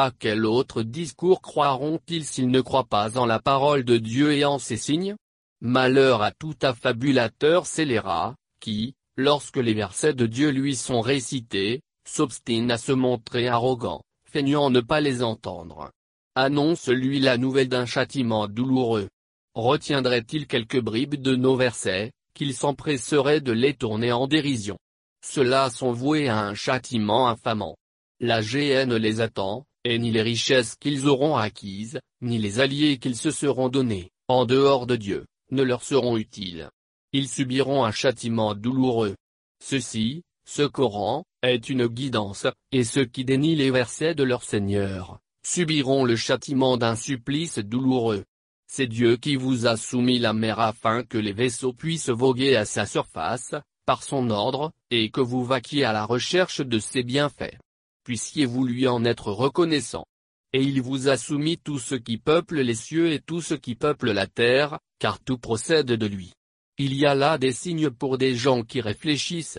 À 0.00 0.12
quel 0.16 0.46
autre 0.46 0.84
discours 0.84 1.42
croiront-ils 1.42 2.24
s'ils 2.24 2.52
ne 2.52 2.60
croient 2.60 2.86
pas 2.86 3.18
en 3.18 3.26
la 3.26 3.40
parole 3.40 3.82
de 3.82 3.96
Dieu 3.96 4.32
et 4.32 4.44
en 4.44 4.60
ses 4.60 4.76
signes? 4.76 5.16
Malheur 5.60 6.22
à 6.22 6.30
tout 6.30 6.54
affabulateur 6.62 7.66
scélérat, 7.66 8.36
qui, 8.60 8.94
lorsque 9.16 9.56
les 9.56 9.74
versets 9.74 10.14
de 10.14 10.26
Dieu 10.26 10.50
lui 10.50 10.76
sont 10.76 11.00
récités, 11.00 11.80
s'obstine 12.08 12.70
à 12.70 12.78
se 12.78 12.92
montrer 12.92 13.48
arrogant, 13.48 14.02
feignant 14.24 14.70
ne 14.70 14.78
pas 14.78 15.00
les 15.00 15.24
entendre. 15.24 15.90
Annonce-lui 16.36 17.18
la 17.18 17.36
nouvelle 17.36 17.68
d'un 17.68 17.84
châtiment 17.84 18.46
douloureux. 18.46 19.08
Retiendrait-il 19.54 20.46
quelques 20.46 20.80
bribes 20.80 21.16
de 21.16 21.34
nos 21.34 21.56
versets, 21.56 22.12
qu'il 22.34 22.54
s'empresserait 22.54 23.40
de 23.40 23.50
les 23.50 23.74
tourner 23.74 24.12
en 24.12 24.28
dérision? 24.28 24.78
Ceux-là 25.26 25.70
sont 25.70 25.90
voués 25.90 26.28
à 26.28 26.38
un 26.38 26.54
châtiment 26.54 27.26
infamant. 27.26 27.76
La 28.20 28.42
géhenne 28.42 28.94
les 28.94 29.20
attend, 29.20 29.64
et 29.88 29.98
ni 29.98 30.10
les 30.10 30.20
richesses 30.20 30.76
qu'ils 30.76 31.08
auront 31.08 31.36
acquises, 31.36 31.98
ni 32.20 32.36
les 32.36 32.60
alliés 32.60 32.98
qu'ils 32.98 33.16
se 33.16 33.30
seront 33.30 33.70
donnés, 33.70 34.10
en 34.28 34.44
dehors 34.44 34.86
de 34.86 34.96
Dieu, 34.96 35.24
ne 35.50 35.62
leur 35.62 35.82
seront 35.82 36.18
utiles. 36.18 36.68
Ils 37.14 37.26
subiront 37.26 37.86
un 37.86 37.90
châtiment 37.90 38.54
douloureux. 38.54 39.16
Ceci, 39.64 40.24
ce 40.46 40.60
Coran, 40.60 41.24
est 41.42 41.70
une 41.70 41.86
guidance, 41.86 42.46
et 42.70 42.84
ceux 42.84 43.06
qui 43.06 43.24
dénient 43.24 43.56
les 43.56 43.70
versets 43.70 44.14
de 44.14 44.24
leur 44.24 44.42
Seigneur, 44.42 45.20
subiront 45.42 46.04
le 46.04 46.16
châtiment 46.16 46.76
d'un 46.76 46.94
supplice 46.94 47.58
douloureux. 47.58 48.24
C'est 48.70 48.88
Dieu 48.88 49.16
qui 49.16 49.36
vous 49.36 49.66
a 49.66 49.78
soumis 49.78 50.18
la 50.18 50.34
mer 50.34 50.60
afin 50.60 51.02
que 51.02 51.16
les 51.16 51.32
vaisseaux 51.32 51.72
puissent 51.72 52.10
voguer 52.10 52.56
à 52.56 52.66
sa 52.66 52.84
surface, 52.84 53.54
par 53.86 54.02
son 54.02 54.28
ordre, 54.28 54.70
et 54.90 55.08
que 55.08 55.22
vous 55.22 55.46
vaquiez 55.46 55.84
à 55.84 55.94
la 55.94 56.04
recherche 56.04 56.60
de 56.60 56.78
ses 56.78 57.02
bienfaits. 57.02 57.56
Puissiez-vous 58.08 58.64
lui 58.64 58.88
en 58.88 59.04
être 59.04 59.32
reconnaissant. 59.32 60.06
Et 60.54 60.62
il 60.62 60.80
vous 60.80 61.08
a 61.08 61.18
soumis 61.18 61.58
tout 61.58 61.78
ce 61.78 61.94
qui 61.94 62.16
peuple 62.16 62.62
les 62.62 62.74
cieux 62.74 63.12
et 63.12 63.20
tout 63.20 63.42
ce 63.42 63.52
qui 63.52 63.74
peuple 63.74 64.12
la 64.12 64.26
terre, 64.26 64.78
car 64.98 65.20
tout 65.20 65.36
procède 65.36 65.88
de 65.88 66.06
lui. 66.06 66.32
Il 66.78 66.94
y 66.94 67.04
a 67.04 67.14
là 67.14 67.36
des 67.36 67.52
signes 67.52 67.90
pour 67.90 68.16
des 68.16 68.34
gens 68.34 68.62
qui 68.62 68.80
réfléchissent. 68.80 69.58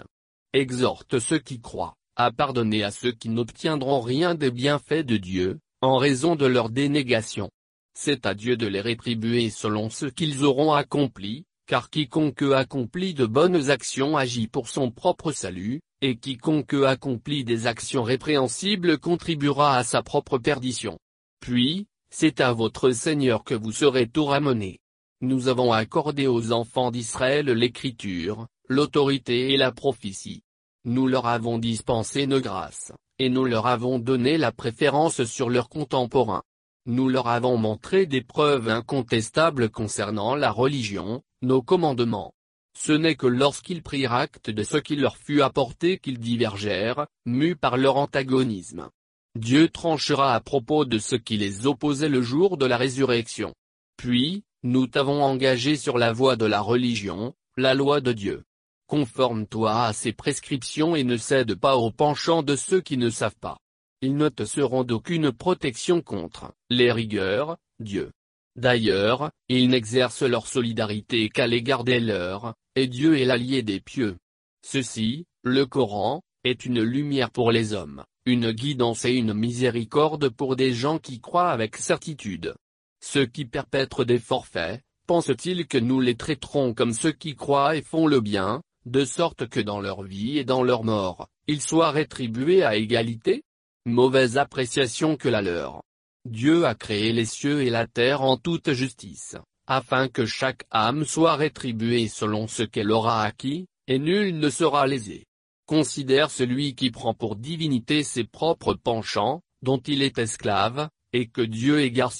Exhorte 0.51 1.19
ceux 1.19 1.37
qui 1.37 1.61
croient, 1.61 1.93
à 2.15 2.31
pardonner 2.31 2.83
à 2.83 2.89
ceux 2.89 3.11
qui 3.11 3.29
n'obtiendront 3.29 4.01
rien 4.01 4.33
des 4.33 4.49
bienfaits 4.49 5.05
de 5.05 5.17
Dieu, 5.17 5.59
en 5.81 5.97
raison 5.97 6.35
de 6.35 6.47
leur 6.47 6.71
dénégation. 6.71 7.51
C'est 7.93 8.25
à 8.25 8.33
Dieu 8.33 8.57
de 8.57 8.65
les 8.65 8.81
rétribuer 8.81 9.51
selon 9.51 9.91
ce 9.91 10.07
qu'ils 10.07 10.43
auront 10.43 10.73
accompli, 10.73 11.45
car 11.67 11.91
quiconque 11.91 12.41
accomplit 12.41 13.13
de 13.13 13.27
bonnes 13.27 13.69
actions 13.69 14.17
agit 14.17 14.47
pour 14.47 14.69
son 14.69 14.89
propre 14.89 15.33
salut, 15.33 15.81
et 16.01 16.17
quiconque 16.17 16.73
accomplit 16.73 17.43
des 17.43 17.67
actions 17.67 18.03
répréhensibles 18.03 18.97
contribuera 18.97 19.77
à 19.77 19.83
sa 19.83 20.01
propre 20.01 20.37
perdition. 20.37 20.97
Puis, 21.39 21.87
c'est 22.09 22.41
à 22.41 22.53
votre 22.53 22.91
Seigneur 22.91 23.43
que 23.43 23.53
vous 23.53 23.71
serez 23.71 24.07
tout 24.07 24.25
ramenés. 24.25 24.79
Nous 25.21 25.47
avons 25.47 25.73
accordé 25.73 26.27
aux 26.27 26.51
enfants 26.51 26.91
d'Israël 26.91 27.47
l'écriture, 27.47 28.47
l'autorité 28.67 29.53
et 29.53 29.57
la 29.57 29.71
prophétie. 29.71 30.43
Nous 30.85 31.07
leur 31.07 31.27
avons 31.27 31.59
dispensé 31.59 32.25
nos 32.25 32.39
grâces, 32.39 32.93
et 33.19 33.29
nous 33.29 33.43
leur 33.43 33.67
avons 33.67 33.99
donné 33.99 34.37
la 34.37 34.53
préférence 34.53 35.25
sur 35.25 35.49
leurs 35.49 35.67
contemporains. 35.67 36.43
Nous 36.85 37.09
leur 37.09 37.27
avons 37.27 37.57
montré 37.57 38.05
des 38.05 38.21
preuves 38.21 38.69
incontestables 38.69 39.69
concernant 39.69 40.35
la 40.35 40.51
religion, 40.51 41.21
nos 41.41 41.61
commandements, 41.61 42.33
Ce 42.81 42.93
n'est 42.93 43.15
que 43.15 43.27
lorsqu'ils 43.27 43.83
prirent 43.83 44.13
acte 44.13 44.49
de 44.49 44.63
ce 44.63 44.77
qui 44.77 44.95
leur 44.95 45.17
fut 45.17 45.41
apporté 45.41 45.97
qu'ils 45.97 46.17
divergèrent, 46.17 47.07
mus 47.25 47.57
par 47.57 47.75
leur 47.75 47.97
antagonisme. 47.97 48.89
Dieu 49.35 49.67
tranchera 49.67 50.33
à 50.33 50.39
propos 50.39 50.85
de 50.85 50.97
ce 50.97 51.17
qui 51.17 51.35
les 51.35 51.67
opposait 51.67 52.07
le 52.07 52.21
jour 52.21 52.55
de 52.55 52.65
la 52.65 52.77
résurrection. 52.77 53.53
Puis, 53.97 54.45
nous 54.63 54.87
t'avons 54.87 55.21
engagé 55.21 55.75
sur 55.75 55.97
la 55.97 56.13
voie 56.13 56.37
de 56.37 56.45
la 56.45 56.61
religion, 56.61 57.35
la 57.57 57.73
loi 57.73 57.99
de 57.99 58.13
Dieu. 58.13 58.43
Conforme-toi 58.87 59.83
à 59.83 59.91
ses 59.91 60.13
prescriptions 60.13 60.95
et 60.95 61.03
ne 61.03 61.17
cède 61.17 61.55
pas 61.55 61.75
au 61.75 61.91
penchant 61.91 62.43
de 62.43 62.55
ceux 62.55 62.79
qui 62.79 62.95
ne 62.95 63.09
savent 63.09 63.37
pas. 63.41 63.57
Ils 64.01 64.15
ne 64.15 64.29
te 64.29 64.45
seront 64.45 64.85
d'aucune 64.85 65.33
protection 65.33 66.01
contre 66.01 66.53
les 66.69 66.93
rigueurs, 66.93 67.57
Dieu. 67.81 68.11
D'ailleurs, 68.55 69.31
ils 69.47 69.69
n'exercent 69.69 70.23
leur 70.23 70.47
solidarité 70.47 71.29
qu'à 71.29 71.47
l'égard 71.47 71.83
des 71.83 71.99
leurs, 71.99 72.53
et 72.75 72.87
Dieu 72.87 73.17
est 73.17 73.25
l'allié 73.25 73.63
des 73.63 73.79
pieux. 73.79 74.17
Ceci, 74.65 75.25
le 75.43 75.65
Coran, 75.65 76.21
est 76.43 76.65
une 76.65 76.81
lumière 76.81 77.31
pour 77.31 77.51
les 77.51 77.73
hommes, 77.73 78.03
une 78.25 78.51
guidance 78.51 79.05
et 79.05 79.13
une 79.13 79.33
miséricorde 79.33 80.29
pour 80.29 80.55
des 80.55 80.73
gens 80.73 80.99
qui 80.99 81.19
croient 81.19 81.51
avec 81.51 81.77
certitude. 81.77 82.55
Ceux 83.01 83.25
qui 83.25 83.45
perpètrent 83.45 84.05
des 84.05 84.19
forfaits, 84.19 84.81
pensent-ils 85.07 85.67
que 85.67 85.77
nous 85.77 85.99
les 86.01 86.15
traiterons 86.15 86.73
comme 86.73 86.93
ceux 86.93 87.11
qui 87.11 87.35
croient 87.35 87.75
et 87.75 87.81
font 87.81 88.07
le 88.07 88.21
bien, 88.21 88.61
de 88.85 89.05
sorte 89.05 89.47
que 89.47 89.59
dans 89.59 89.79
leur 89.79 90.03
vie 90.03 90.37
et 90.37 90.43
dans 90.43 90.63
leur 90.63 90.83
mort, 90.83 91.27
ils 91.47 91.61
soient 91.61 91.91
rétribués 91.91 92.63
à 92.63 92.75
égalité? 92.75 93.43
Mauvaise 93.85 94.37
appréciation 94.37 95.15
que 95.15 95.29
la 95.29 95.41
leur. 95.41 95.81
Dieu 96.29 96.65
a 96.65 96.75
créé 96.75 97.11
les 97.11 97.25
cieux 97.25 97.63
et 97.63 97.69
la 97.69 97.87
terre 97.87 98.21
en 98.21 98.37
toute 98.37 98.71
justice, 98.71 99.35
afin 99.65 100.07
que 100.07 100.25
chaque 100.25 100.63
âme 100.69 101.03
soit 101.03 101.35
rétribuée 101.35 102.07
selon 102.07 102.47
ce 102.47 102.63
qu'elle 102.63 102.91
aura 102.91 103.23
acquis, 103.23 103.65
et 103.87 103.97
nul 103.97 104.37
ne 104.37 104.49
sera 104.49 104.85
lésé. 104.85 105.25
Considère 105.65 106.29
celui 106.29 106.75
qui 106.75 106.91
prend 106.91 107.13
pour 107.13 107.35
divinité 107.35 108.03
ses 108.03 108.23
propres 108.23 108.75
penchants, 108.75 109.41
dont 109.63 109.79
il 109.79 110.03
est 110.03 110.19
esclave, 110.19 110.89
et 111.13 111.27
que 111.27 111.41
Dieu 111.41 111.81
égare 111.81 112.13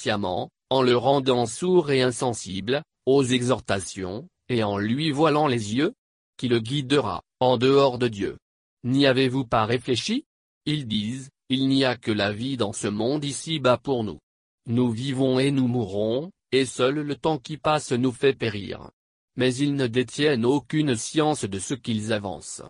en 0.72 0.82
le 0.82 0.98
rendant 0.98 1.46
sourd 1.46 1.92
et 1.92 2.02
insensible, 2.02 2.84
aux 3.06 3.24
exhortations, 3.24 4.28
et 4.50 4.64
en 4.64 4.78
lui 4.78 5.12
voilant 5.12 5.48
les 5.48 5.76
yeux, 5.76 5.94
qui 6.38 6.48
le 6.48 6.60
guidera, 6.60 7.22
en 7.40 7.58
dehors 7.58 8.00
de 8.00 8.08
Dieu. 8.08 8.38
N'y 8.84 9.06
avez-vous 9.06 9.46
pas 9.46 9.66
réfléchi? 9.66 10.26
Ils 10.66 10.88
disent, 10.88 11.30
il 11.50 11.68
n'y 11.68 11.84
a 11.84 11.98
que 11.98 12.12
la 12.12 12.32
vie 12.32 12.58
dans 12.58 12.74
ce 12.74 12.88
monde 12.88 13.26
ici-bas 13.26 13.78
pour 13.78 14.04
nous. 14.04 14.20
Nous 14.68 14.92
vivons 14.92 15.40
et 15.40 15.50
nous 15.50 15.68
mourrons, 15.68 16.32
et 16.52 16.66
seul 16.66 16.96
le 16.96 17.16
temps 17.16 17.40
qui 17.40 17.58
passe 17.58 17.92
nous 17.92 18.12
fait 18.12 18.34
périr. 18.34 18.92
Mais 19.36 19.56
ils 19.56 19.76
ne 19.76 19.88
détiennent 19.88 20.46
aucune 20.46 20.96
science 20.96 21.46
de 21.46 21.58
ce 21.60 21.74
qu'ils 21.74 22.14
avancent. 22.14 22.62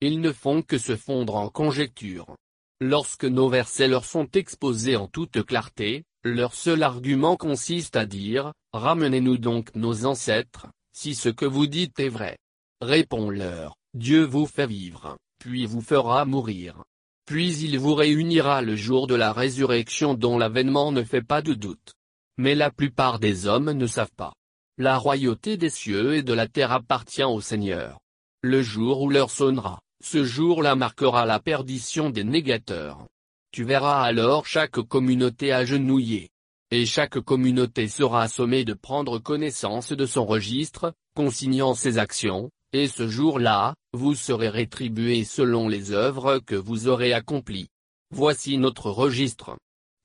Ils 0.00 0.20
ne 0.20 0.30
font 0.30 0.62
que 0.62 0.78
se 0.78 0.94
fondre 0.94 1.34
en 1.34 1.48
conjectures. 1.48 2.36
Lorsque 2.80 3.24
nos 3.24 3.48
versets 3.48 3.88
leur 3.88 4.04
sont 4.04 4.28
exposés 4.34 4.94
en 4.94 5.08
toute 5.08 5.42
clarté, 5.44 6.04
leur 6.22 6.54
seul 6.54 6.84
argument 6.84 7.36
consiste 7.36 7.96
à 7.96 8.06
dire, 8.06 8.52
Ramenez-nous 8.72 9.38
donc 9.38 9.74
nos 9.74 10.04
ancêtres, 10.04 10.68
si 10.92 11.14
ce 11.14 11.28
que 11.28 11.46
vous 11.46 11.66
dites 11.66 11.98
est 11.98 12.08
vrai. 12.08 12.38
Réponds-leur, 12.80 13.74
Dieu 13.94 14.22
vous 14.22 14.46
fait 14.46 14.66
vivre, 14.66 15.16
puis 15.40 15.66
vous 15.66 15.80
fera 15.80 16.24
mourir. 16.24 16.84
Puis 17.28 17.58
il 17.58 17.78
vous 17.78 17.94
réunira 17.94 18.62
le 18.62 18.74
jour 18.74 19.06
de 19.06 19.14
la 19.14 19.34
résurrection 19.34 20.14
dont 20.14 20.38
l'avènement 20.38 20.92
ne 20.92 21.02
fait 21.02 21.20
pas 21.20 21.42
de 21.42 21.52
doute. 21.52 21.92
Mais 22.38 22.54
la 22.54 22.70
plupart 22.70 23.18
des 23.18 23.46
hommes 23.46 23.72
ne 23.72 23.86
savent 23.86 24.14
pas. 24.16 24.32
La 24.78 24.96
royauté 24.96 25.58
des 25.58 25.68
cieux 25.68 26.14
et 26.14 26.22
de 26.22 26.32
la 26.32 26.48
terre 26.48 26.72
appartient 26.72 27.22
au 27.22 27.42
Seigneur. 27.42 27.98
Le 28.40 28.62
jour 28.62 29.02
où 29.02 29.10
l'heure 29.10 29.30
sonnera, 29.30 29.78
ce 30.02 30.24
jour-là 30.24 30.74
marquera 30.74 31.26
la 31.26 31.38
perdition 31.38 32.08
des 32.08 32.24
négateurs. 32.24 33.06
Tu 33.52 33.62
verras 33.62 34.00
alors 34.04 34.46
chaque 34.46 34.80
communauté 34.80 35.52
agenouillée. 35.52 36.30
Et 36.70 36.86
chaque 36.86 37.20
communauté 37.20 37.88
sera 37.88 38.22
assommée 38.22 38.64
de 38.64 38.72
prendre 38.72 39.18
connaissance 39.18 39.92
de 39.92 40.06
son 40.06 40.24
registre, 40.24 40.94
consignant 41.14 41.74
ses 41.74 41.98
actions, 41.98 42.48
et 42.72 42.88
ce 42.88 43.08
jour-là, 43.08 43.74
vous 43.92 44.14
serez 44.14 44.48
rétribués 44.48 45.24
selon 45.24 45.68
les 45.68 45.92
œuvres 45.92 46.38
que 46.38 46.54
vous 46.54 46.88
aurez 46.88 47.12
accomplies. 47.12 47.68
Voici 48.10 48.58
notre 48.58 48.90
registre. 48.90 49.56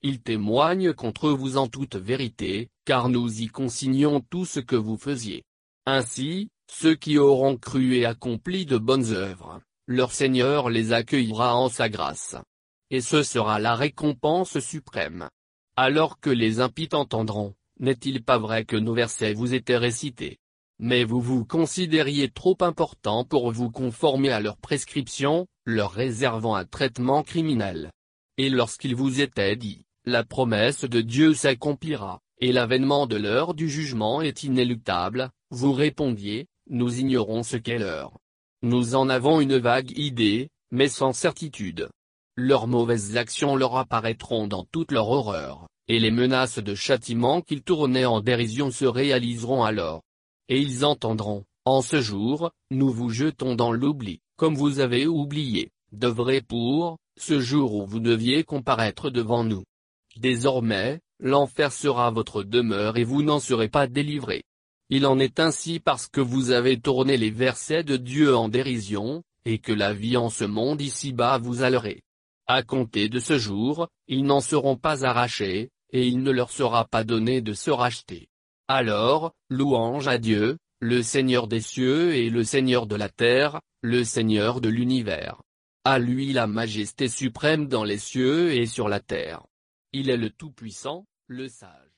Il 0.01 0.21
témoigne 0.21 0.93
contre 0.93 1.29
vous 1.29 1.57
en 1.57 1.67
toute 1.67 1.95
vérité, 1.95 2.69
car 2.85 3.09
nous 3.09 3.41
y 3.41 3.47
consignons 3.47 4.21
tout 4.29 4.45
ce 4.45 4.59
que 4.59 4.75
vous 4.75 4.97
faisiez. 4.97 5.43
Ainsi, 5.85 6.49
ceux 6.71 6.95
qui 6.95 7.17
auront 7.17 7.57
cru 7.57 7.95
et 7.95 8.05
accompli 8.05 8.65
de 8.65 8.77
bonnes 8.77 9.11
œuvres, 9.11 9.61
leur 9.87 10.11
Seigneur 10.11 10.69
les 10.69 10.93
accueillera 10.93 11.55
en 11.55 11.69
sa 11.69 11.89
grâce 11.89 12.35
et 12.93 13.01
ce 13.01 13.23
sera 13.23 13.57
la 13.57 13.73
récompense 13.73 14.59
suprême. 14.59 15.27
Alors 15.75 16.19
que 16.19 16.29
les 16.29 16.59
impies 16.59 16.89
entendront, 16.93 17.55
n'est-il 17.79 18.23
pas 18.23 18.37
vrai 18.37 18.65
que 18.65 18.75
nos 18.75 18.93
versets 18.93 19.33
vous 19.33 19.55
étaient 19.55 19.77
récités? 19.77 20.37
Mais 20.79 21.03
vous 21.03 21.21
vous 21.21 21.45
considériez 21.45 22.29
trop 22.29 22.57
important 22.61 23.23
pour 23.23 23.51
vous 23.51 23.69
conformer 23.69 24.29
à 24.29 24.39
leurs 24.39 24.57
prescriptions, 24.57 25.47
leur 25.65 25.91
réservant 25.91 26.55
un 26.55 26.65
traitement 26.65 27.23
criminel. 27.23 27.91
Et 28.37 28.49
lorsqu'il 28.49 28.95
vous 28.95 29.21
était 29.21 29.55
dit, 29.55 29.85
la 30.05 30.23
promesse 30.23 30.83
de 30.83 31.01
Dieu 31.01 31.33
s'accomplira, 31.33 32.19
et 32.39 32.51
l'avènement 32.51 33.07
de 33.07 33.15
l'heure 33.15 33.53
du 33.53 33.69
jugement 33.69 34.21
est 34.21 34.43
inéluctable, 34.43 35.29
vous 35.51 35.71
répondiez, 35.71 36.47
nous 36.69 36.99
ignorons 36.99 37.43
ce 37.43 37.57
qu'est 37.57 37.77
l'heure. 37.77 38.17
Nous 38.63 38.95
en 38.95 39.07
avons 39.09 39.39
une 39.39 39.57
vague 39.57 39.97
idée, 39.97 40.49
mais 40.71 40.87
sans 40.87 41.13
certitude. 41.13 41.89
Leurs 42.35 42.67
mauvaises 42.67 43.15
actions 43.15 43.55
leur 43.55 43.77
apparaîtront 43.77 44.47
dans 44.47 44.65
toute 44.65 44.91
leur 44.91 45.09
horreur, 45.09 45.67
et 45.87 45.99
les 45.99 46.11
menaces 46.11 46.59
de 46.59 46.73
châtiment 46.73 47.41
qu'ils 47.41 47.61
tournaient 47.61 48.05
en 48.05 48.21
dérision 48.21 48.71
se 48.71 48.85
réaliseront 48.85 49.63
alors. 49.63 50.01
Et 50.49 50.59
ils 50.59 50.83
entendront, 50.85 51.45
en 51.65 51.81
ce 51.81 52.01
jour, 52.01 52.51
nous 52.71 52.91
vous 52.91 53.09
jetons 53.09 53.55
dans 53.55 53.71
l'oubli, 53.71 54.19
comme 54.35 54.55
vous 54.55 54.79
avez 54.79 55.07
oublié, 55.07 55.71
vrai 55.91 56.41
pour, 56.41 56.97
ce 57.17 57.39
jour 57.39 57.75
où 57.75 57.85
vous 57.85 57.99
deviez 57.99 58.43
comparaître 58.43 59.09
devant 59.09 59.43
nous. 59.43 59.63
Désormais, 60.17 60.99
l'enfer 61.19 61.71
sera 61.71 62.11
votre 62.11 62.43
demeure 62.43 62.97
et 62.97 63.03
vous 63.03 63.23
n'en 63.23 63.39
serez 63.39 63.69
pas 63.69 63.87
délivrés. 63.87 64.43
Il 64.89 65.05
en 65.05 65.17
est 65.19 65.39
ainsi 65.39 65.79
parce 65.79 66.07
que 66.07 66.21
vous 66.21 66.51
avez 66.51 66.79
tourné 66.79 67.17
les 67.17 67.31
versets 67.31 67.83
de 67.83 67.97
Dieu 67.97 68.35
en 68.35 68.49
dérision, 68.49 69.23
et 69.45 69.57
que 69.59 69.71
la 69.71 69.93
vie 69.93 70.17
en 70.17 70.29
ce 70.29 70.43
monde 70.43 70.81
ici-bas 70.81 71.37
vous 71.37 71.63
allerait. 71.63 72.01
À 72.45 72.63
compter 72.63 73.09
de 73.09 73.19
ce 73.19 73.37
jour, 73.37 73.87
ils 74.07 74.23
n'en 74.23 74.41
seront 74.41 74.75
pas 74.75 75.05
arrachés, 75.05 75.69
et 75.91 76.07
il 76.07 76.21
ne 76.21 76.31
leur 76.31 76.51
sera 76.51 76.85
pas 76.85 77.03
donné 77.03 77.41
de 77.41 77.53
se 77.53 77.71
racheter. 77.71 78.27
Alors, 78.67 79.33
louange 79.49 80.07
à 80.07 80.17
Dieu, 80.17 80.57
le 80.79 81.01
Seigneur 81.01 81.47
des 81.47 81.59
cieux 81.59 82.15
et 82.15 82.29
le 82.29 82.43
Seigneur 82.43 82.87
de 82.87 82.95
la 82.95 83.09
terre, 83.09 83.59
le 83.81 84.05
Seigneur 84.05 84.61
de 84.61 84.69
l'univers. 84.69 85.41
À 85.83 85.99
lui 85.99 86.31
la 86.31 86.47
majesté 86.47 87.09
suprême 87.09 87.67
dans 87.67 87.83
les 87.83 87.97
cieux 87.97 88.53
et 88.53 88.65
sur 88.65 88.87
la 88.87 89.01
terre. 89.01 89.45
Il 89.91 90.09
est 90.09 90.17
le 90.17 90.29
Tout-Puissant, 90.29 91.05
le 91.27 91.49
Sage. 91.49 91.91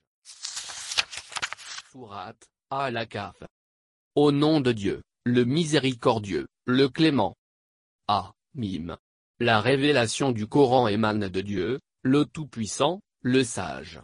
Surat, 1.91 2.33
Al-Akaf. 2.71 3.43
Au 4.15 4.31
nom 4.31 4.59
de 4.59 4.71
Dieu, 4.71 5.03
le 5.23 5.45
miséricordieux, 5.45 6.47
le 6.65 6.89
clément. 6.89 7.35
Ah, 8.07 8.33
Mime. 8.55 8.97
La 9.39 9.61
révélation 9.61 10.31
du 10.31 10.47
Coran 10.47 10.87
émane 10.87 11.27
de 11.27 11.41
Dieu, 11.41 11.79
le 12.01 12.25
Tout-Puissant, 12.25 13.01
le 13.21 13.43
Sage. 13.43 13.99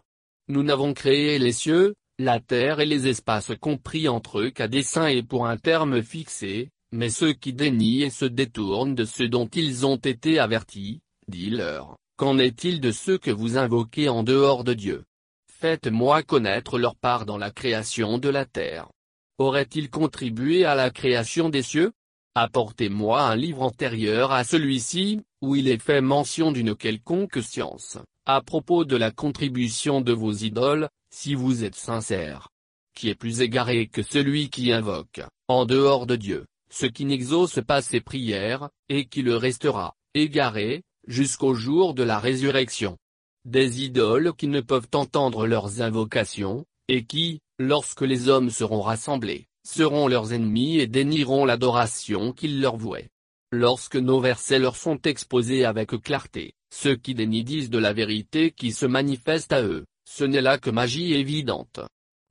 Nous 0.47 0.61
n'avons 0.61 0.93
créé 0.93 1.39
les 1.39 1.53
cieux, 1.53 1.95
la 2.23 2.39
terre 2.39 2.79
et 2.79 2.85
les 2.85 3.07
espaces 3.07 3.51
compris 3.59 4.07
entre 4.07 4.39
eux 4.39 4.49
qu'à 4.49 4.67
dessein 4.67 5.07
et 5.07 5.23
pour 5.23 5.47
un 5.47 5.57
terme 5.57 6.01
fixé, 6.01 6.69
mais 6.91 7.09
ceux 7.09 7.33
qui 7.33 7.53
dénient 7.53 8.03
et 8.03 8.09
se 8.09 8.25
détournent 8.25 8.95
de 8.95 9.05
ce 9.05 9.23
dont 9.23 9.47
ils 9.47 9.85
ont 9.85 9.97
été 9.97 10.39
avertis, 10.39 11.01
dis-leur, 11.27 11.97
qu'en 12.17 12.37
est-il 12.37 12.81
de 12.81 12.91
ceux 12.91 13.17
que 13.17 13.31
vous 13.31 13.57
invoquez 13.57 14.09
en 14.09 14.23
dehors 14.23 14.63
de 14.63 14.73
Dieu? 14.73 15.03
Faites-moi 15.51 16.23
connaître 16.23 16.79
leur 16.79 16.95
part 16.95 17.25
dans 17.25 17.37
la 17.37 17.51
création 17.51 18.17
de 18.17 18.29
la 18.29 18.45
terre. 18.45 18.89
Auraient-ils 19.37 19.89
contribué 19.89 20.65
à 20.65 20.75
la 20.75 20.89
création 20.89 21.49
des 21.49 21.63
cieux? 21.63 21.91
Apportez-moi 22.35 23.21
un 23.21 23.35
livre 23.35 23.61
antérieur 23.61 24.31
à 24.31 24.43
celui-ci, 24.43 25.21
où 25.41 25.55
il 25.55 25.67
est 25.67 25.81
fait 25.81 26.01
mention 26.01 26.51
d'une 26.51 26.75
quelconque 26.75 27.41
science, 27.41 27.97
à 28.25 28.41
propos 28.41 28.85
de 28.85 28.95
la 28.95 29.11
contribution 29.11 30.01
de 30.01 30.13
vos 30.13 30.31
idoles, 30.31 30.89
si 31.13 31.35
vous 31.35 31.63
êtes 31.63 31.75
sincère. 31.75 32.49
Qui 32.95 33.09
est 33.09 33.15
plus 33.15 33.41
égaré 33.41 33.87
que 33.87 34.01
celui 34.01 34.49
qui 34.49 34.71
invoque, 34.71 35.21
en 35.47 35.65
dehors 35.65 36.05
de 36.05 36.15
Dieu, 36.15 36.45
ce 36.71 36.85
qui 36.85 37.05
n'exauce 37.05 37.59
pas 37.65 37.81
ses 37.81 38.01
prières, 38.01 38.69
et 38.89 39.05
qui 39.05 39.21
le 39.21 39.35
restera, 39.35 39.93
égaré, 40.13 40.83
jusqu'au 41.07 41.53
jour 41.53 41.93
de 41.93 42.03
la 42.03 42.19
résurrection. 42.19 42.97
Des 43.45 43.83
idoles 43.83 44.33
qui 44.37 44.47
ne 44.47 44.61
peuvent 44.61 44.89
entendre 44.93 45.47
leurs 45.47 45.81
invocations, 45.81 46.65
et 46.87 47.05
qui, 47.05 47.39
lorsque 47.59 48.01
les 48.01 48.29
hommes 48.29 48.49
seront 48.49 48.81
rassemblés, 48.81 49.47
seront 49.65 50.07
leurs 50.07 50.33
ennemis 50.33 50.79
et 50.79 50.87
dénieront 50.87 51.45
l'adoration 51.45 52.33
qu'ils 52.33 52.61
leur 52.61 52.77
vouaient. 52.77 53.09
Lorsque 53.51 53.97
nos 53.97 54.19
versets 54.19 54.59
leur 54.59 54.75
sont 54.75 55.01
exposés 55.01 55.65
avec 55.65 55.89
clarté, 56.01 56.53
ceux 56.73 56.95
qui 56.95 57.13
dénient 57.13 57.67
de 57.69 57.77
la 57.77 57.93
vérité 57.93 58.51
qui 58.51 58.71
se 58.71 58.85
manifeste 58.85 59.51
à 59.51 59.61
eux, 59.61 59.85
ce 60.11 60.25
n'est 60.25 60.41
là 60.41 60.57
que 60.57 60.69
magie 60.69 61.13
évidente. 61.13 61.79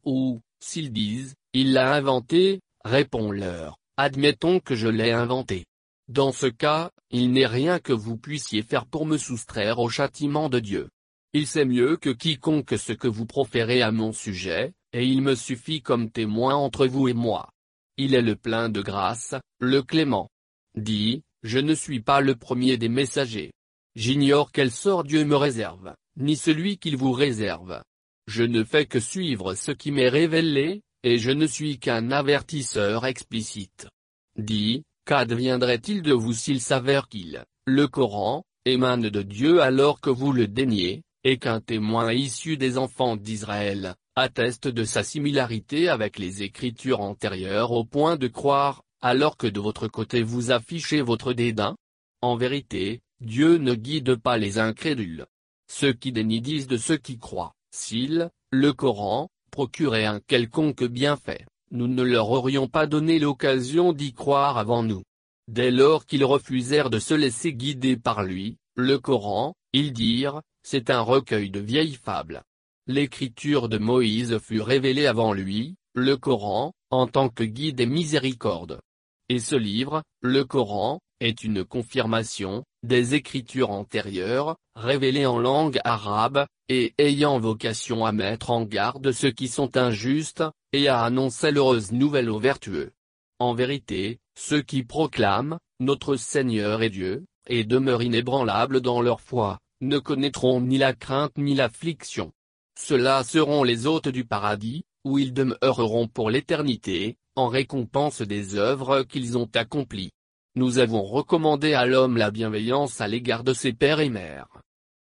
Ou, 0.04 0.40
s'ils 0.60 0.92
disent, 0.92 1.34
il 1.54 1.72
l'a 1.72 1.94
inventé, 1.94 2.60
réponds-leur, 2.84 3.78
admettons 3.96 4.60
que 4.60 4.74
je 4.74 4.88
l'ai 4.88 5.12
inventé. 5.12 5.64
Dans 6.08 6.30
ce 6.30 6.46
cas, 6.46 6.90
il 7.10 7.32
n'est 7.32 7.46
rien 7.46 7.78
que 7.78 7.94
vous 7.94 8.18
puissiez 8.18 8.62
faire 8.62 8.84
pour 8.84 9.06
me 9.06 9.16
soustraire 9.16 9.78
au 9.78 9.88
châtiment 9.88 10.50
de 10.50 10.60
Dieu. 10.60 10.90
Il 11.32 11.46
sait 11.46 11.64
mieux 11.64 11.96
que 11.96 12.10
quiconque 12.10 12.76
ce 12.76 12.92
que 12.92 13.08
vous 13.08 13.24
proférez 13.24 13.80
à 13.80 13.92
mon 13.92 14.12
sujet, 14.12 14.72
et 14.92 15.06
il 15.06 15.22
me 15.22 15.34
suffit 15.34 15.80
comme 15.80 16.10
témoin 16.10 16.56
entre 16.56 16.86
vous 16.86 17.08
et 17.08 17.14
moi. 17.14 17.48
Il 17.96 18.14
est 18.14 18.22
le 18.22 18.36
plein 18.36 18.68
de 18.68 18.82
grâce, 18.82 19.34
le 19.58 19.82
clément 19.82 20.28
dit, 20.76 21.22
Je 21.42 21.58
ne 21.58 21.74
suis 21.74 22.00
pas 22.00 22.20
le 22.20 22.34
premier 22.34 22.76
des 22.76 22.90
messagers. 22.90 23.52
J'ignore 23.96 24.52
quel 24.52 24.70
sort 24.70 25.04
Dieu 25.04 25.24
me 25.24 25.36
réserve, 25.36 25.94
ni 26.16 26.36
celui 26.36 26.78
qu'il 26.78 26.96
vous 26.96 27.12
réserve. 27.12 27.82
Je 28.26 28.44
ne 28.44 28.64
fais 28.64 28.86
que 28.86 29.00
suivre 29.00 29.54
ce 29.54 29.72
qui 29.72 29.90
m'est 29.90 30.08
révélé, 30.08 30.82
et 31.02 31.18
je 31.18 31.30
ne 31.30 31.46
suis 31.46 31.78
qu'un 31.78 32.10
avertisseur 32.10 33.06
explicite. 33.06 33.88
Dit, 34.36 34.84
qu'adviendrait-il 35.06 36.02
de 36.02 36.12
vous 36.12 36.32
s'il 36.32 36.60
s'avère 36.60 37.08
qu'il, 37.08 37.44
le 37.66 37.88
Coran, 37.88 38.44
émane 38.64 39.08
de 39.08 39.22
Dieu 39.22 39.62
alors 39.62 40.00
que 40.00 40.10
vous 40.10 40.32
le 40.32 40.46
daignez, 40.46 41.02
et 41.24 41.38
qu'un 41.38 41.60
témoin 41.60 42.12
issu 42.12 42.56
des 42.56 42.78
enfants 42.78 43.16
d'Israël, 43.16 43.94
atteste 44.16 44.68
de 44.68 44.84
sa 44.84 45.02
similarité 45.02 45.88
avec 45.88 46.18
les 46.18 46.42
écritures 46.42 47.00
antérieures 47.00 47.72
au 47.72 47.84
point 47.84 48.16
de 48.16 48.28
croire, 48.28 48.82
alors 49.00 49.36
que 49.36 49.46
de 49.46 49.60
votre 49.60 49.88
côté 49.88 50.22
vous 50.22 50.50
affichez 50.50 51.00
votre 51.00 51.32
dédain? 51.32 51.76
En 52.22 52.36
vérité, 52.36 53.00
Dieu 53.20 53.56
ne 53.56 53.74
guide 53.74 54.16
pas 54.16 54.36
les 54.36 54.58
incrédules. 54.58 55.26
Ceux 55.72 55.92
qui 55.92 56.10
dénient 56.10 56.66
de 56.66 56.76
ceux 56.76 56.96
qui 56.96 57.16
croient, 57.16 57.54
s'ils, 57.70 58.28
le 58.50 58.72
Coran, 58.72 59.28
procurait 59.52 60.04
un 60.04 60.18
quelconque 60.18 60.82
bienfait, 60.82 61.46
nous 61.70 61.86
ne 61.86 62.02
leur 62.02 62.28
aurions 62.32 62.66
pas 62.66 62.88
donné 62.88 63.20
l'occasion 63.20 63.92
d'y 63.92 64.12
croire 64.12 64.58
avant 64.58 64.82
nous. 64.82 65.04
Dès 65.46 65.70
lors 65.70 66.06
qu'ils 66.06 66.24
refusèrent 66.24 66.90
de 66.90 66.98
se 66.98 67.14
laisser 67.14 67.52
guider 67.52 67.96
par 67.96 68.24
lui, 68.24 68.56
le 68.74 68.98
Coran, 68.98 69.54
ils 69.72 69.92
dirent, 69.92 70.42
c'est 70.64 70.90
un 70.90 71.02
recueil 71.02 71.50
de 71.50 71.60
vieilles 71.60 71.94
fables. 72.02 72.42
L'écriture 72.88 73.68
de 73.68 73.78
Moïse 73.78 74.38
fut 74.38 74.60
révélée 74.60 75.06
avant 75.06 75.32
lui, 75.32 75.76
le 75.94 76.16
Coran, 76.16 76.72
en 76.90 77.06
tant 77.06 77.28
que 77.28 77.44
guide 77.44 77.78
et 77.78 77.86
miséricorde. 77.86 78.80
Et 79.28 79.38
ce 79.38 79.54
livre, 79.54 80.02
le 80.20 80.44
Coran, 80.44 80.98
est 81.20 81.44
une 81.44 81.64
confirmation, 81.64 82.64
des 82.82 83.14
écritures 83.14 83.70
antérieures, 83.70 84.56
révélées 84.74 85.26
en 85.26 85.38
langue 85.38 85.78
arabe, 85.84 86.46
et 86.68 86.94
ayant 86.98 87.38
vocation 87.38 88.04
à 88.04 88.12
mettre 88.12 88.50
en 88.50 88.64
garde 88.64 89.12
ceux 89.12 89.30
qui 89.30 89.48
sont 89.48 89.76
injustes, 89.76 90.44
et 90.72 90.88
à 90.88 91.02
annoncer 91.02 91.50
l'heureuse 91.50 91.92
nouvelle 91.92 92.30
aux 92.30 92.38
vertueux. 92.38 92.92
En 93.38 93.54
vérité, 93.54 94.18
ceux 94.38 94.62
qui 94.62 94.82
proclament, 94.82 95.58
notre 95.80 96.16
Seigneur 96.16 96.82
est 96.82 96.90
Dieu, 96.90 97.24
et 97.48 97.64
demeurent 97.64 98.02
inébranlables 98.02 98.80
dans 98.80 99.02
leur 99.02 99.20
foi, 99.20 99.58
ne 99.80 99.98
connaîtront 99.98 100.60
ni 100.60 100.78
la 100.78 100.92
crainte 100.92 101.36
ni 101.38 101.54
l'affliction. 101.54 102.32
Ceux-là 102.78 103.24
seront 103.24 103.64
les 103.64 103.86
hôtes 103.86 104.08
du 104.08 104.24
paradis, 104.24 104.84
où 105.04 105.18
ils 105.18 105.32
demeureront 105.32 106.06
pour 106.06 106.30
l'éternité, 106.30 107.16
en 107.34 107.48
récompense 107.48 108.20
des 108.22 108.56
œuvres 108.56 109.02
qu'ils 109.02 109.38
ont 109.38 109.48
accomplies. 109.54 110.12
Nous 110.56 110.78
avons 110.78 111.04
recommandé 111.04 111.74
à 111.74 111.86
l'homme 111.86 112.16
la 112.16 112.32
bienveillance 112.32 113.00
à 113.00 113.06
l'égard 113.06 113.44
de 113.44 113.54
ses 113.54 113.72
pères 113.72 114.00
et 114.00 114.08
mères. 114.08 114.48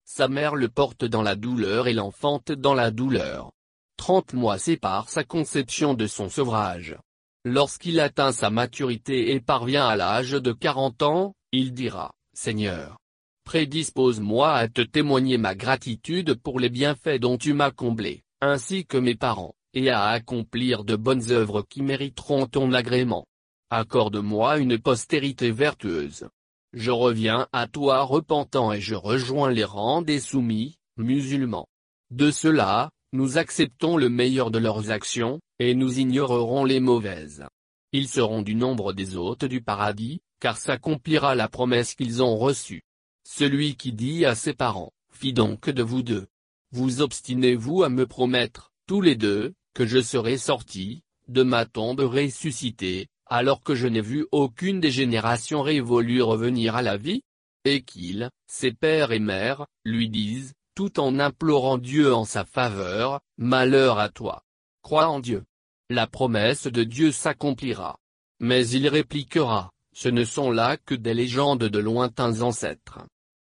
Sa 0.04 0.28
mère 0.28 0.54
le 0.54 0.68
porte 0.68 1.04
dans 1.04 1.22
la 1.22 1.34
douleur 1.34 1.88
et 1.88 1.92
l'enfante 1.92 2.52
dans 2.52 2.74
la 2.74 2.92
douleur. 2.92 3.50
Trente 3.96 4.32
mois 4.32 4.58
séparent 4.58 5.08
sa 5.08 5.24
conception 5.24 5.94
de 5.94 6.06
son 6.06 6.28
sevrage. 6.28 6.96
Lorsqu'il 7.44 7.98
atteint 7.98 8.30
sa 8.30 8.50
maturité 8.50 9.32
et 9.32 9.40
parvient 9.40 9.86
à 9.88 9.96
l'âge 9.96 10.32
de 10.32 10.52
quarante 10.52 11.02
ans, 11.02 11.34
il 11.50 11.72
dira, 11.72 12.12
Seigneur, 12.32 12.98
prédispose-moi 13.44 14.52
à 14.52 14.68
te 14.68 14.82
témoigner 14.82 15.36
ma 15.36 15.56
gratitude 15.56 16.34
pour 16.34 16.60
les 16.60 16.68
bienfaits 16.68 17.18
dont 17.18 17.38
tu 17.38 17.54
m'as 17.54 17.72
comblé, 17.72 18.22
ainsi 18.40 18.86
que 18.86 18.98
mes 18.98 19.16
parents 19.16 19.54
et 19.74 19.90
à 19.90 20.06
accomplir 20.06 20.84
de 20.84 20.94
bonnes 20.94 21.30
œuvres 21.32 21.62
qui 21.62 21.82
mériteront 21.82 22.46
ton 22.46 22.72
agrément. 22.72 23.26
Accorde-moi 23.72 24.58
une 24.58 24.78
postérité 24.78 25.52
vertueuse. 25.52 26.28
Je 26.72 26.90
reviens 26.90 27.46
à 27.52 27.68
toi 27.68 28.02
repentant 28.02 28.72
et 28.72 28.80
je 28.80 28.96
rejoins 28.96 29.52
les 29.52 29.62
rangs 29.62 30.02
des 30.02 30.18
soumis, 30.18 30.78
musulmans. 30.96 31.68
De 32.10 32.32
cela, 32.32 32.90
nous 33.12 33.38
acceptons 33.38 33.96
le 33.96 34.08
meilleur 34.08 34.50
de 34.50 34.58
leurs 34.58 34.90
actions, 34.90 35.40
et 35.60 35.76
nous 35.76 36.00
ignorerons 36.00 36.64
les 36.64 36.80
mauvaises. 36.80 37.46
Ils 37.92 38.08
seront 38.08 38.42
du 38.42 38.56
nombre 38.56 38.92
des 38.92 39.16
hôtes 39.16 39.44
du 39.44 39.62
paradis, 39.62 40.20
car 40.40 40.56
s'accomplira 40.56 41.36
la 41.36 41.48
promesse 41.48 41.94
qu'ils 41.94 42.24
ont 42.24 42.36
reçue. 42.36 42.82
Celui 43.22 43.76
qui 43.76 43.92
dit 43.92 44.24
à 44.24 44.34
ses 44.34 44.52
parents, 44.52 44.92
Fis 45.12 45.32
donc 45.32 45.70
de 45.70 45.82
vous 45.82 46.02
deux. 46.02 46.26
Vous 46.72 47.02
obstinez-vous 47.02 47.84
à 47.84 47.88
me 47.88 48.06
promettre, 48.06 48.72
tous 48.88 49.00
les 49.00 49.14
deux, 49.14 49.54
que 49.74 49.86
je 49.86 50.00
serai 50.00 50.38
sorti, 50.38 51.02
de 51.28 51.44
ma 51.44 51.66
tombe 51.66 52.00
ressuscité, 52.00 53.08
alors 53.30 53.62
que 53.62 53.76
je 53.76 53.86
n'ai 53.86 54.00
vu 54.00 54.26
aucune 54.32 54.80
des 54.80 54.90
générations 54.90 55.62
révolues 55.62 56.20
revenir 56.20 56.74
à 56.74 56.82
la 56.82 56.96
vie 56.96 57.22
Et 57.64 57.82
qu'ils, 57.82 58.28
ses 58.46 58.72
pères 58.72 59.12
et 59.12 59.20
mères, 59.20 59.66
lui 59.84 60.08
disent, 60.08 60.52
tout 60.74 60.98
en 60.98 61.18
implorant 61.18 61.78
Dieu 61.78 62.12
en 62.12 62.24
sa 62.24 62.44
faveur, 62.44 63.20
Malheur 63.38 63.98
à 63.98 64.08
toi. 64.08 64.42
Crois 64.82 65.08
en 65.08 65.20
Dieu. 65.20 65.44
La 65.90 66.06
promesse 66.06 66.66
de 66.66 66.84
Dieu 66.84 67.12
s'accomplira. 67.12 67.96
Mais 68.40 68.66
il 68.68 68.88
répliquera, 68.88 69.70
ce 69.92 70.08
ne 70.08 70.24
sont 70.24 70.50
là 70.50 70.76
que 70.76 70.94
des 70.94 71.14
légendes 71.14 71.64
de 71.64 71.78
lointains 71.78 72.40
ancêtres. 72.40 73.00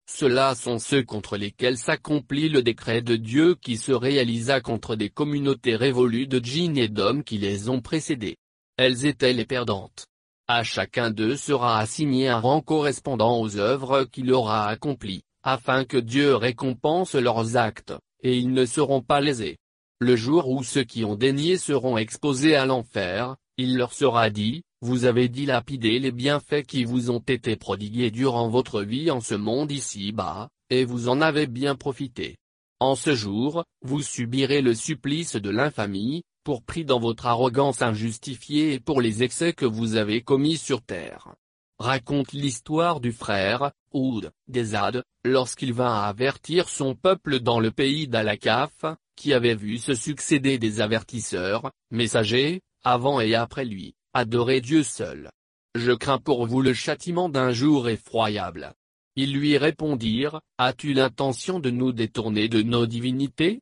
Ceux-là 0.08 0.54
sont 0.54 0.78
ceux 0.78 1.02
contre 1.02 1.36
lesquels 1.36 1.78
s'accomplit 1.78 2.48
le 2.48 2.62
décret 2.62 3.02
de 3.02 3.16
Dieu 3.16 3.56
qui 3.56 3.76
se 3.76 3.92
réalisa 3.92 4.60
contre 4.60 4.96
des 4.96 5.10
communautés 5.10 5.76
révolues 5.76 6.26
de 6.26 6.38
djinns 6.38 6.76
et 6.76 6.88
d'hommes 6.88 7.24
qui 7.24 7.38
les 7.38 7.68
ont 7.68 7.80
précédés. 7.80 8.36
Elles 8.76 9.06
étaient 9.06 9.32
les 9.32 9.44
perdantes. 9.44 10.06
À 10.48 10.64
chacun 10.64 11.10
d'eux 11.10 11.36
sera 11.36 11.78
assigné 11.78 12.28
un 12.28 12.40
rang 12.40 12.60
correspondant 12.60 13.40
aux 13.40 13.56
œuvres 13.56 14.04
qu'il 14.04 14.32
aura 14.32 14.66
accomplies, 14.66 15.22
afin 15.42 15.84
que 15.84 15.96
Dieu 15.96 16.34
récompense 16.34 17.14
leurs 17.14 17.56
actes, 17.56 17.94
et 18.22 18.36
ils 18.36 18.52
ne 18.52 18.66
seront 18.66 19.00
pas 19.00 19.20
lésés. 19.20 19.58
Le 20.00 20.16
jour 20.16 20.50
où 20.50 20.64
ceux 20.64 20.82
qui 20.82 21.04
ont 21.04 21.14
dénié 21.14 21.56
seront 21.56 21.96
exposés 21.96 22.56
à 22.56 22.66
l'enfer, 22.66 23.36
il 23.56 23.76
leur 23.76 23.92
sera 23.92 24.28
dit, 24.28 24.62
vous 24.80 25.04
avez 25.04 25.28
dilapidé 25.28 26.00
les 26.00 26.10
bienfaits 26.10 26.66
qui 26.66 26.84
vous 26.84 27.10
ont 27.10 27.20
été 27.20 27.56
prodigués 27.56 28.10
durant 28.10 28.48
votre 28.48 28.82
vie 28.82 29.10
en 29.10 29.20
ce 29.20 29.34
monde 29.34 29.70
ici-bas, 29.70 30.48
et 30.68 30.84
vous 30.84 31.08
en 31.08 31.20
avez 31.20 31.46
bien 31.46 31.76
profité. 31.76 32.36
En 32.80 32.96
ce 32.96 33.14
jour, 33.14 33.64
vous 33.82 34.02
subirez 34.02 34.60
le 34.60 34.74
supplice 34.74 35.36
de 35.36 35.50
l'infamie, 35.50 36.24
pour 36.44 36.62
prix 36.62 36.84
dans 36.84 37.00
votre 37.00 37.26
arrogance 37.26 37.82
injustifiée 37.82 38.74
et 38.74 38.80
pour 38.80 39.00
les 39.00 39.22
excès 39.22 39.54
que 39.54 39.64
vous 39.64 39.96
avez 39.96 40.20
commis 40.20 40.56
sur 40.56 40.82
terre. 40.82 41.34
Raconte 41.78 42.32
l'histoire 42.32 43.00
du 43.00 43.10
frère, 43.10 43.72
Oud, 43.92 44.30
Zad, 44.54 45.02
lorsqu'il 45.24 45.72
vint 45.72 46.02
avertir 46.02 46.68
son 46.68 46.94
peuple 46.94 47.40
dans 47.40 47.58
le 47.58 47.72
pays 47.72 48.06
d'Alakaf, 48.06 48.84
qui 49.16 49.32
avait 49.32 49.56
vu 49.56 49.78
se 49.78 49.94
succéder 49.94 50.58
des 50.58 50.80
avertisseurs, 50.80 51.72
messagers, 51.90 52.60
avant 52.84 53.20
et 53.20 53.34
après 53.34 53.64
lui. 53.64 53.94
Adorez 54.12 54.60
Dieu 54.60 54.82
seul. 54.82 55.30
Je 55.74 55.90
crains 55.90 56.18
pour 56.18 56.46
vous 56.46 56.62
le 56.62 56.74
châtiment 56.74 57.28
d'un 57.28 57.50
jour 57.50 57.88
effroyable. 57.88 58.74
Ils 59.16 59.32
lui 59.32 59.58
répondirent, 59.58 60.40
As-tu 60.58 60.92
l'intention 60.92 61.58
de 61.58 61.70
nous 61.70 61.92
détourner 61.92 62.48
de 62.48 62.62
nos 62.62 62.86
divinités? 62.86 63.60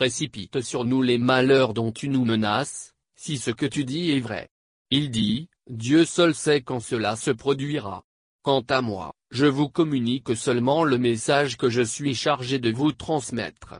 Précipite 0.00 0.62
sur 0.62 0.86
nous 0.86 1.02
les 1.02 1.18
malheurs 1.18 1.74
dont 1.74 1.92
tu 1.92 2.08
nous 2.08 2.24
menaces, 2.24 2.94
si 3.16 3.36
ce 3.36 3.50
que 3.50 3.66
tu 3.66 3.84
dis 3.84 4.12
est 4.12 4.20
vrai. 4.20 4.48
Il 4.90 5.10
dit, 5.10 5.50
Dieu 5.68 6.06
seul 6.06 6.34
sait 6.34 6.62
quand 6.62 6.80
cela 6.80 7.16
se 7.16 7.30
produira. 7.30 8.04
Quant 8.40 8.64
à 8.70 8.80
moi, 8.80 9.12
je 9.30 9.44
vous 9.44 9.68
communique 9.68 10.34
seulement 10.34 10.84
le 10.84 10.96
message 10.96 11.58
que 11.58 11.68
je 11.68 11.82
suis 11.82 12.14
chargé 12.14 12.58
de 12.58 12.72
vous 12.72 12.92
transmettre. 12.92 13.74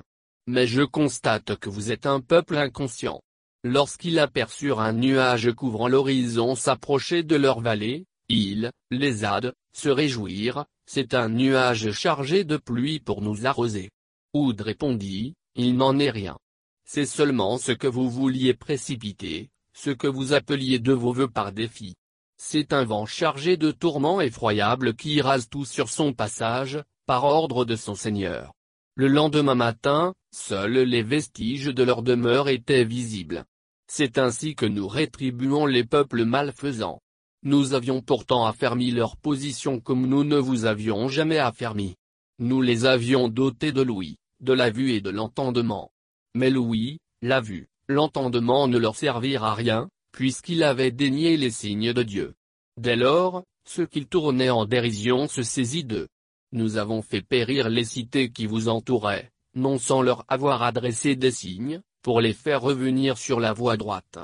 Mais 0.47 0.66
je 0.66 0.82
constate 0.82 1.56
que 1.56 1.70
vous 1.70 1.90
êtes 1.90 2.05
un 2.05 2.20
peuple 2.20 2.59
inconscient. 2.59 3.22
Lorsqu'ils 3.64 4.18
aperçurent 4.18 4.80
un 4.80 4.92
nuage 4.92 5.51
couvrant 5.55 5.88
l'horizon 5.88 6.55
s'approcher 6.55 7.22
de 7.22 7.36
leur 7.36 7.60
vallée, 7.60 8.05
ils, 8.28 8.70
les 8.90 9.24
Hades, 9.24 9.55
se 9.74 9.88
réjouirent, 9.88 10.66
c'est 10.84 11.14
un 11.14 11.30
nuage 11.30 11.92
chargé 11.92 12.44
de 12.44 12.59
pluie 12.59 13.01
pour 13.01 13.22
nous 13.22 13.47
arroser. 13.47 13.88
Oud 14.34 14.60
répondit, 14.60 15.32
il 15.60 15.76
n'en 15.76 15.98
est 15.98 16.10
rien. 16.10 16.38
C'est 16.84 17.06
seulement 17.06 17.58
ce 17.58 17.72
que 17.72 17.86
vous 17.86 18.10
vouliez 18.10 18.54
précipiter, 18.54 19.50
ce 19.74 19.90
que 19.90 20.06
vous 20.06 20.32
appeliez 20.32 20.78
de 20.78 20.92
vos 20.92 21.12
voeux 21.12 21.30
par 21.30 21.52
défi. 21.52 21.94
C'est 22.36 22.72
un 22.72 22.84
vent 22.84 23.06
chargé 23.06 23.56
de 23.56 23.70
tourments 23.70 24.20
effroyables 24.20 24.94
qui 24.96 25.20
rase 25.20 25.48
tout 25.48 25.64
sur 25.64 25.90
son 25.90 26.12
passage, 26.12 26.82
par 27.06 27.24
ordre 27.24 27.64
de 27.64 27.76
son 27.76 27.94
Seigneur. 27.94 28.52
Le 28.94 29.08
lendemain 29.08 29.54
matin, 29.54 30.14
seuls 30.32 30.78
les 30.78 31.02
vestiges 31.02 31.66
de 31.66 31.82
leur 31.82 32.02
demeure 32.02 32.48
étaient 32.48 32.84
visibles. 32.84 33.44
C'est 33.86 34.18
ainsi 34.18 34.54
que 34.54 34.66
nous 34.66 34.88
rétribuons 34.88 35.66
les 35.66 35.84
peuples 35.84 36.24
malfaisants. 36.24 37.00
Nous 37.42 37.74
avions 37.74 38.02
pourtant 38.02 38.46
affermi 38.46 38.90
leur 38.90 39.16
position 39.16 39.80
comme 39.80 40.06
nous 40.06 40.24
ne 40.24 40.36
vous 40.36 40.64
avions 40.64 41.08
jamais 41.08 41.38
affermi. 41.38 41.96
Nous 42.38 42.62
les 42.62 42.84
avions 42.84 43.28
dotés 43.28 43.72
de 43.72 43.82
l'ouïe, 43.82 44.16
de 44.40 44.52
la 44.52 44.70
vue 44.70 44.92
et 44.92 45.00
de 45.00 45.10
l'entendement. 45.10 45.90
Mais 46.34 46.50
l'ouïe, 46.50 46.98
la 47.22 47.40
vue, 47.40 47.68
l'entendement 47.88 48.68
ne 48.68 48.78
leur 48.78 48.96
servirent 48.96 49.44
à 49.44 49.54
rien, 49.54 49.88
puisqu'ils 50.12 50.62
avaient 50.62 50.90
dénié 50.90 51.36
les 51.36 51.50
signes 51.50 51.92
de 51.92 52.02
Dieu. 52.02 52.34
Dès 52.76 52.96
lors, 52.96 53.44
ce 53.66 53.82
qu'ils 53.82 54.06
tournaient 54.06 54.50
en 54.50 54.64
dérision 54.64 55.28
se 55.28 55.42
saisit 55.42 55.84
d'eux. 55.84 56.08
Nous 56.52 56.76
avons 56.76 57.02
fait 57.02 57.22
périr 57.22 57.68
les 57.68 57.84
cités 57.84 58.30
qui 58.30 58.46
vous 58.46 58.68
entouraient, 58.68 59.30
non 59.54 59.78
sans 59.78 60.02
leur 60.02 60.24
avoir 60.28 60.62
adressé 60.62 61.16
des 61.16 61.30
signes, 61.30 61.80
pour 62.02 62.20
les 62.20 62.32
faire 62.32 62.62
revenir 62.62 63.18
sur 63.18 63.40
la 63.40 63.52
voie 63.52 63.76
droite 63.76 64.18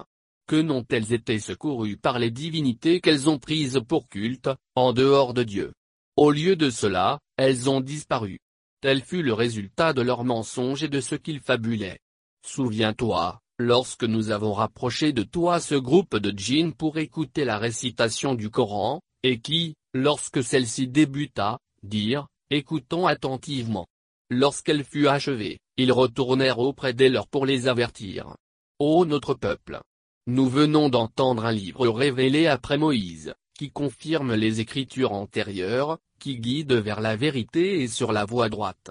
que 0.46 0.56
n'ont-elles 0.56 1.12
été 1.12 1.38
secourues 1.38 1.96
par 1.96 2.18
les 2.18 2.30
divinités 2.30 3.00
qu'elles 3.00 3.28
ont 3.28 3.38
prises 3.38 3.80
pour 3.86 4.08
culte, 4.08 4.48
en 4.74 4.92
dehors 4.92 5.34
de 5.34 5.42
Dieu? 5.42 5.72
Au 6.16 6.30
lieu 6.30 6.56
de 6.56 6.70
cela, 6.70 7.18
elles 7.36 7.68
ont 7.68 7.80
disparu. 7.80 8.38
Tel 8.86 9.02
fut 9.02 9.24
le 9.24 9.32
résultat 9.32 9.92
de 9.92 10.00
leurs 10.00 10.22
mensonges 10.22 10.84
et 10.84 10.88
de 10.88 11.00
ce 11.00 11.16
qu'ils 11.16 11.40
fabulaient. 11.40 11.98
Souviens-toi, 12.46 13.40
lorsque 13.58 14.04
nous 14.04 14.30
avons 14.30 14.52
rapproché 14.52 15.12
de 15.12 15.24
toi 15.24 15.58
ce 15.58 15.74
groupe 15.74 16.16
de 16.16 16.30
djinns 16.30 16.72
pour 16.72 16.96
écouter 16.96 17.44
la 17.44 17.58
récitation 17.58 18.36
du 18.36 18.48
Coran, 18.48 19.00
et 19.24 19.40
qui, 19.40 19.74
lorsque 19.92 20.40
celle-ci 20.40 20.86
débuta, 20.86 21.58
dirent, 21.82 22.28
écoutons 22.50 23.08
attentivement. 23.08 23.88
Lorsqu'elle 24.30 24.84
fut 24.84 25.08
achevée, 25.08 25.58
ils 25.76 25.90
retournèrent 25.90 26.60
auprès 26.60 26.92
d'elles 26.92 27.14
leurs 27.14 27.26
pour 27.26 27.44
les 27.44 27.66
avertir. 27.66 28.36
Ô 28.78 29.04
notre 29.04 29.34
peuple, 29.34 29.80
nous 30.28 30.48
venons 30.48 30.90
d'entendre 30.90 31.44
un 31.44 31.50
livre 31.50 31.88
révélé 31.88 32.46
après 32.46 32.78
Moïse, 32.78 33.34
qui 33.56 33.70
confirme 33.70 34.34
les 34.34 34.60
écritures 34.60 35.12
antérieures, 35.12 35.98
qui 36.20 36.38
guide 36.38 36.72
vers 36.72 37.00
la 37.00 37.16
vérité 37.16 37.82
et 37.82 37.88
sur 37.88 38.12
la 38.12 38.24
voie 38.24 38.48
droite. 38.48 38.90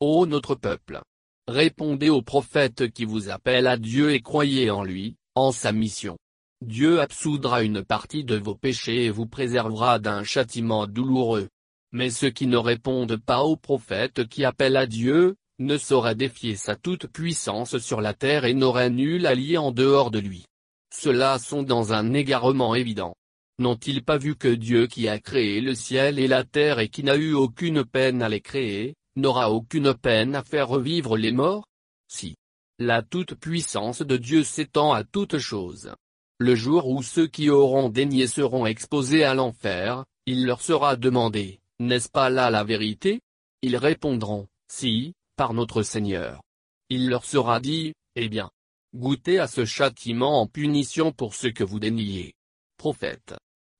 Ô 0.00 0.26
notre 0.26 0.54
peuple! 0.54 1.00
Répondez 1.46 2.08
au 2.08 2.22
prophète 2.22 2.90
qui 2.92 3.04
vous 3.04 3.28
appelle 3.28 3.66
à 3.66 3.76
Dieu 3.76 4.12
et 4.12 4.20
croyez 4.20 4.70
en 4.70 4.82
lui, 4.82 5.16
en 5.34 5.52
sa 5.52 5.72
mission. 5.72 6.16
Dieu 6.62 7.00
absoudra 7.00 7.62
une 7.62 7.84
partie 7.84 8.24
de 8.24 8.36
vos 8.36 8.54
péchés 8.54 9.04
et 9.04 9.10
vous 9.10 9.26
préservera 9.26 9.98
d'un 9.98 10.24
châtiment 10.24 10.86
douloureux. 10.86 11.48
Mais 11.92 12.08
ceux 12.08 12.30
qui 12.30 12.46
ne 12.46 12.56
répondent 12.56 13.18
pas 13.18 13.42
au 13.42 13.56
prophète 13.56 14.26
qui 14.28 14.44
appelle 14.44 14.76
à 14.76 14.86
Dieu, 14.86 15.36
ne 15.58 15.76
sauraient 15.76 16.14
défier 16.14 16.56
sa 16.56 16.74
toute 16.74 17.06
puissance 17.06 17.78
sur 17.78 18.00
la 18.00 18.14
terre 18.14 18.44
et 18.44 18.54
n'auraient 18.54 18.90
nul 18.90 19.26
allié 19.26 19.58
en 19.58 19.70
dehors 19.70 20.10
de 20.10 20.18
lui. 20.18 20.46
Ceux-là 20.92 21.38
sont 21.38 21.62
dans 21.62 21.92
un 21.92 22.12
égarement 22.14 22.74
évident. 22.74 23.14
N'ont-ils 23.58 24.04
pas 24.04 24.18
vu 24.18 24.36
que 24.36 24.48
Dieu 24.48 24.86
qui 24.86 25.08
a 25.08 25.18
créé 25.18 25.60
le 25.60 25.74
ciel 25.74 26.18
et 26.18 26.26
la 26.26 26.44
terre 26.44 26.80
et 26.80 26.88
qui 26.88 27.04
n'a 27.04 27.16
eu 27.16 27.34
aucune 27.34 27.84
peine 27.84 28.22
à 28.22 28.28
les 28.28 28.40
créer, 28.40 28.94
n'aura 29.16 29.50
aucune 29.50 29.94
peine 29.94 30.34
à 30.34 30.42
faire 30.42 30.68
revivre 30.68 31.16
les 31.16 31.32
morts? 31.32 31.66
Si. 32.08 32.36
La 32.78 33.02
toute-puissance 33.02 34.02
de 34.02 34.16
Dieu 34.16 34.42
s'étend 34.42 34.92
à 34.92 35.04
toutes 35.04 35.38
choses. 35.38 35.94
Le 36.38 36.56
jour 36.56 36.88
où 36.88 37.02
ceux 37.02 37.28
qui 37.28 37.48
auront 37.48 37.88
daigné 37.88 38.26
seront 38.26 38.66
exposés 38.66 39.22
à 39.22 39.34
l'enfer, 39.34 40.04
il 40.26 40.46
leur 40.46 40.60
sera 40.60 40.96
demandé, 40.96 41.60
n'est-ce 41.78 42.08
pas 42.08 42.30
là 42.30 42.50
la 42.50 42.64
vérité? 42.64 43.20
Ils 43.62 43.76
répondront, 43.76 44.48
si, 44.66 45.14
par 45.36 45.54
notre 45.54 45.82
Seigneur. 45.82 46.42
Il 46.90 47.08
leur 47.08 47.24
sera 47.24 47.60
dit, 47.60 47.94
eh 48.16 48.28
bien, 48.28 48.50
Goûtez 48.94 49.40
à 49.40 49.48
ce 49.48 49.64
châtiment 49.64 50.40
en 50.40 50.46
punition 50.46 51.10
pour 51.10 51.34
ce 51.34 51.48
que 51.48 51.64
vous 51.64 51.80
déniez. 51.80 52.32
Prophète. 52.76 53.34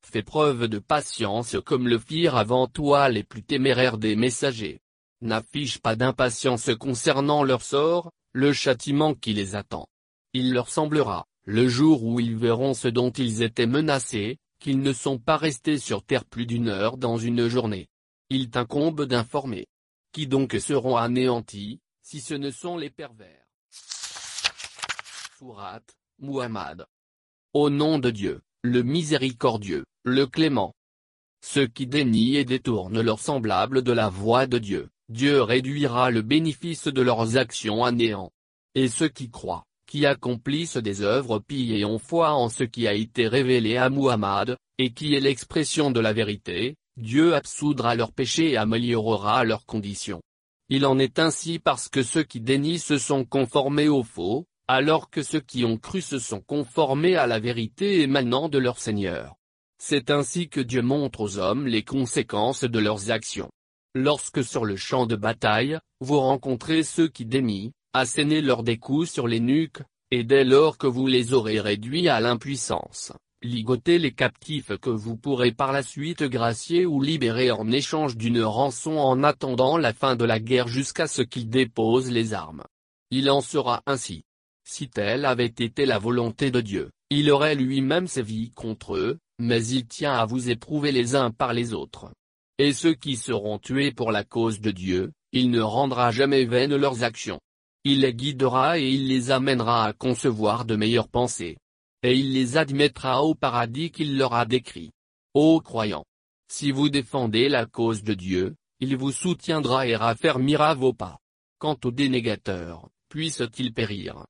Fais 0.05 0.22
preuve 0.22 0.68
de 0.68 0.78
patience 0.78 1.56
comme 1.64 1.89
le 1.89 1.98
firent 1.98 2.36
avant 2.36 2.68
toi 2.68 3.09
les 3.09 3.24
plus 3.24 3.43
téméraires 3.43 3.97
des 3.97 4.16
messagers. 4.16 4.81
N'affiche 5.22 5.78
pas 5.78 5.97
d'impatience 5.97 6.70
concernant 6.78 7.43
leur 7.43 7.62
sort, 7.62 8.12
le 8.32 8.52
châtiment 8.52 9.14
qui 9.14 9.32
les 9.32 9.56
attend. 9.56 9.89
Il 10.35 10.52
leur 10.52 10.68
semblera, 10.68 11.26
le 11.47 11.66
jour 11.68 12.05
où 12.05 12.20
ils 12.20 12.36
verront 12.36 12.74
ce 12.74 12.86
dont 12.86 13.10
ils 13.10 13.43
étaient 13.43 13.66
menacés, 13.66 14.36
qu'ils 14.60 14.81
ne 14.81 14.93
sont 14.93 15.18
pas 15.18 15.39
restés 15.39 15.78
sur 15.78 16.05
terre 16.05 16.26
plus 16.26 16.47
d'une 16.47 16.68
heure 16.68 16.98
dans 16.98 17.16
une 17.16 17.48
journée. 17.48 17.89
Il 18.28 18.51
t'incombe 18.51 19.06
d'informer. 19.06 19.66
Qui 20.12 20.26
donc 20.26 20.55
seront 20.60 20.97
anéantis, 20.97 21.81
si 22.02 22.20
ce 22.20 22.35
ne 22.35 22.51
sont 22.51 22.76
les 22.76 22.90
pervers? 22.90 23.47
Muhammad. 26.20 26.86
Au 27.55 27.70
nom 27.70 27.98
de 27.98 28.10
Dieu, 28.10 28.43
le 28.64 28.82
miséricordieux, 28.82 29.84
le 30.04 30.26
clément. 30.26 30.72
Ceux 31.44 31.66
qui 31.66 31.86
dénient 31.86 32.36
et 32.36 32.46
détournent 32.46 33.02
leurs 33.02 33.20
semblables 33.20 33.82
de 33.82 33.92
la 33.92 34.08
voie 34.08 34.46
de 34.46 34.56
Dieu, 34.56 34.88
Dieu 35.10 35.42
réduira 35.42 36.10
le 36.10 36.22
bénéfice 36.22 36.88
de 36.88 37.02
leurs 37.02 37.36
actions 37.36 37.84
à 37.84 37.92
néant. 37.92 38.30
Et 38.74 38.88
ceux 38.88 39.08
qui 39.08 39.28
croient, 39.28 39.64
qui 39.86 40.06
accomplissent 40.06 40.78
des 40.78 41.02
œuvres 41.02 41.40
pires 41.40 41.76
et 41.76 41.84
ont 41.84 41.98
foi 41.98 42.32
en 42.32 42.48
ce 42.48 42.64
qui 42.64 42.88
a 42.88 42.94
été 42.94 43.28
révélé 43.28 43.76
à 43.76 43.90
Muhammad, 43.90 44.56
et 44.78 44.94
qui 44.94 45.14
est 45.14 45.20
l'expression 45.20 45.90
de 45.90 46.00
la 46.00 46.14
vérité, 46.14 46.74
Dieu 46.96 47.34
absoudra 47.34 47.94
leurs 47.96 48.12
péchés 48.12 48.52
et 48.52 48.56
améliorera 48.56 49.44
leurs 49.44 49.66
conditions. 49.66 50.22
Il 50.70 50.86
en 50.86 50.98
est 50.98 51.18
ainsi 51.18 51.58
parce 51.58 51.90
que 51.90 52.02
ceux 52.02 52.22
qui 52.22 52.40
dénient 52.40 52.78
se 52.78 52.96
sont 52.96 53.26
conformés 53.26 53.88
au 53.88 54.02
faux, 54.02 54.46
alors 54.68 55.10
que 55.10 55.22
ceux 55.22 55.40
qui 55.40 55.64
ont 55.64 55.76
cru 55.76 56.00
se 56.00 56.18
sont 56.18 56.40
conformés 56.40 57.16
à 57.16 57.26
la 57.26 57.38
vérité 57.38 58.00
émanant 58.00 58.48
de 58.48 58.58
leur 58.58 58.78
Seigneur. 58.78 59.36
C'est 59.78 60.10
ainsi 60.10 60.48
que 60.48 60.60
Dieu 60.60 60.82
montre 60.82 61.20
aux 61.20 61.38
hommes 61.38 61.66
les 61.66 61.82
conséquences 61.82 62.64
de 62.64 62.78
leurs 62.78 63.10
actions. 63.10 63.50
Lorsque 63.94 64.42
sur 64.42 64.64
le 64.64 64.76
champ 64.76 65.06
de 65.06 65.16
bataille, 65.16 65.78
vous 66.00 66.18
rencontrez 66.18 66.82
ceux 66.82 67.08
qui 67.08 67.26
dénient, 67.26 67.72
assénez 67.92 68.40
leurs 68.40 68.62
des 68.62 68.78
coups 68.78 69.10
sur 69.10 69.28
les 69.28 69.40
nuques, 69.40 69.82
et 70.10 70.24
dès 70.24 70.44
lors 70.44 70.78
que 70.78 70.86
vous 70.86 71.06
les 71.06 71.32
aurez 71.32 71.60
réduits 71.60 72.08
à 72.08 72.20
l'impuissance, 72.20 73.12
ligotez 73.42 73.98
les 73.98 74.12
captifs 74.12 74.76
que 74.78 74.90
vous 74.90 75.16
pourrez 75.16 75.52
par 75.52 75.72
la 75.72 75.82
suite 75.82 76.22
gracier 76.22 76.86
ou 76.86 77.02
libérer 77.02 77.50
en 77.50 77.70
échange 77.70 78.16
d'une 78.16 78.42
rançon 78.42 78.96
en 78.96 79.22
attendant 79.22 79.76
la 79.76 79.92
fin 79.92 80.16
de 80.16 80.24
la 80.24 80.40
guerre 80.40 80.68
jusqu'à 80.68 81.06
ce 81.06 81.22
qu'ils 81.22 81.50
déposent 81.50 82.10
les 82.10 82.32
armes. 82.32 82.64
Il 83.10 83.30
en 83.30 83.42
sera 83.42 83.82
ainsi. 83.86 84.24
Si 84.66 84.88
telle 84.88 85.26
avait 85.26 85.46
été 85.46 85.84
la 85.84 85.98
volonté 85.98 86.50
de 86.50 86.60
Dieu, 86.60 86.90
il 87.10 87.30
aurait 87.30 87.54
lui-même 87.54 88.06
sévi 88.06 88.50
contre 88.50 88.96
eux, 88.96 89.18
mais 89.38 89.64
il 89.66 89.86
tient 89.86 90.14
à 90.14 90.24
vous 90.24 90.48
éprouver 90.48 90.90
les 90.90 91.14
uns 91.14 91.30
par 91.30 91.52
les 91.52 91.74
autres. 91.74 92.10
Et 92.58 92.72
ceux 92.72 92.94
qui 92.94 93.16
seront 93.16 93.58
tués 93.58 93.92
pour 93.92 94.10
la 94.10 94.24
cause 94.24 94.60
de 94.60 94.70
Dieu, 94.70 95.12
il 95.32 95.50
ne 95.50 95.60
rendra 95.60 96.12
jamais 96.12 96.44
vaines 96.44 96.76
leurs 96.76 97.02
actions. 97.02 97.40
Il 97.84 98.00
les 98.00 98.14
guidera 98.14 98.78
et 98.78 98.88
il 98.88 99.08
les 99.08 99.30
amènera 99.30 99.84
à 99.84 99.92
concevoir 99.92 100.64
de 100.64 100.76
meilleures 100.76 101.08
pensées. 101.08 101.58
Et 102.02 102.14
il 102.14 102.32
les 102.32 102.56
admettra 102.56 103.22
au 103.22 103.34
paradis 103.34 103.90
qu'il 103.90 104.16
leur 104.16 104.32
a 104.34 104.46
décrit. 104.46 104.92
Ô 105.34 105.60
croyants! 105.60 106.04
Si 106.48 106.70
vous 106.70 106.88
défendez 106.88 107.48
la 107.48 107.66
cause 107.66 108.02
de 108.02 108.14
Dieu, 108.14 108.54
il 108.80 108.96
vous 108.96 109.12
soutiendra 109.12 109.86
et 109.86 109.96
raffermira 109.96 110.74
vos 110.74 110.92
pas. 110.92 111.18
Quant 111.58 111.78
aux 111.84 111.90
dénégateurs, 111.90 112.88
puissent-ils 113.08 113.72
périr? 113.74 114.24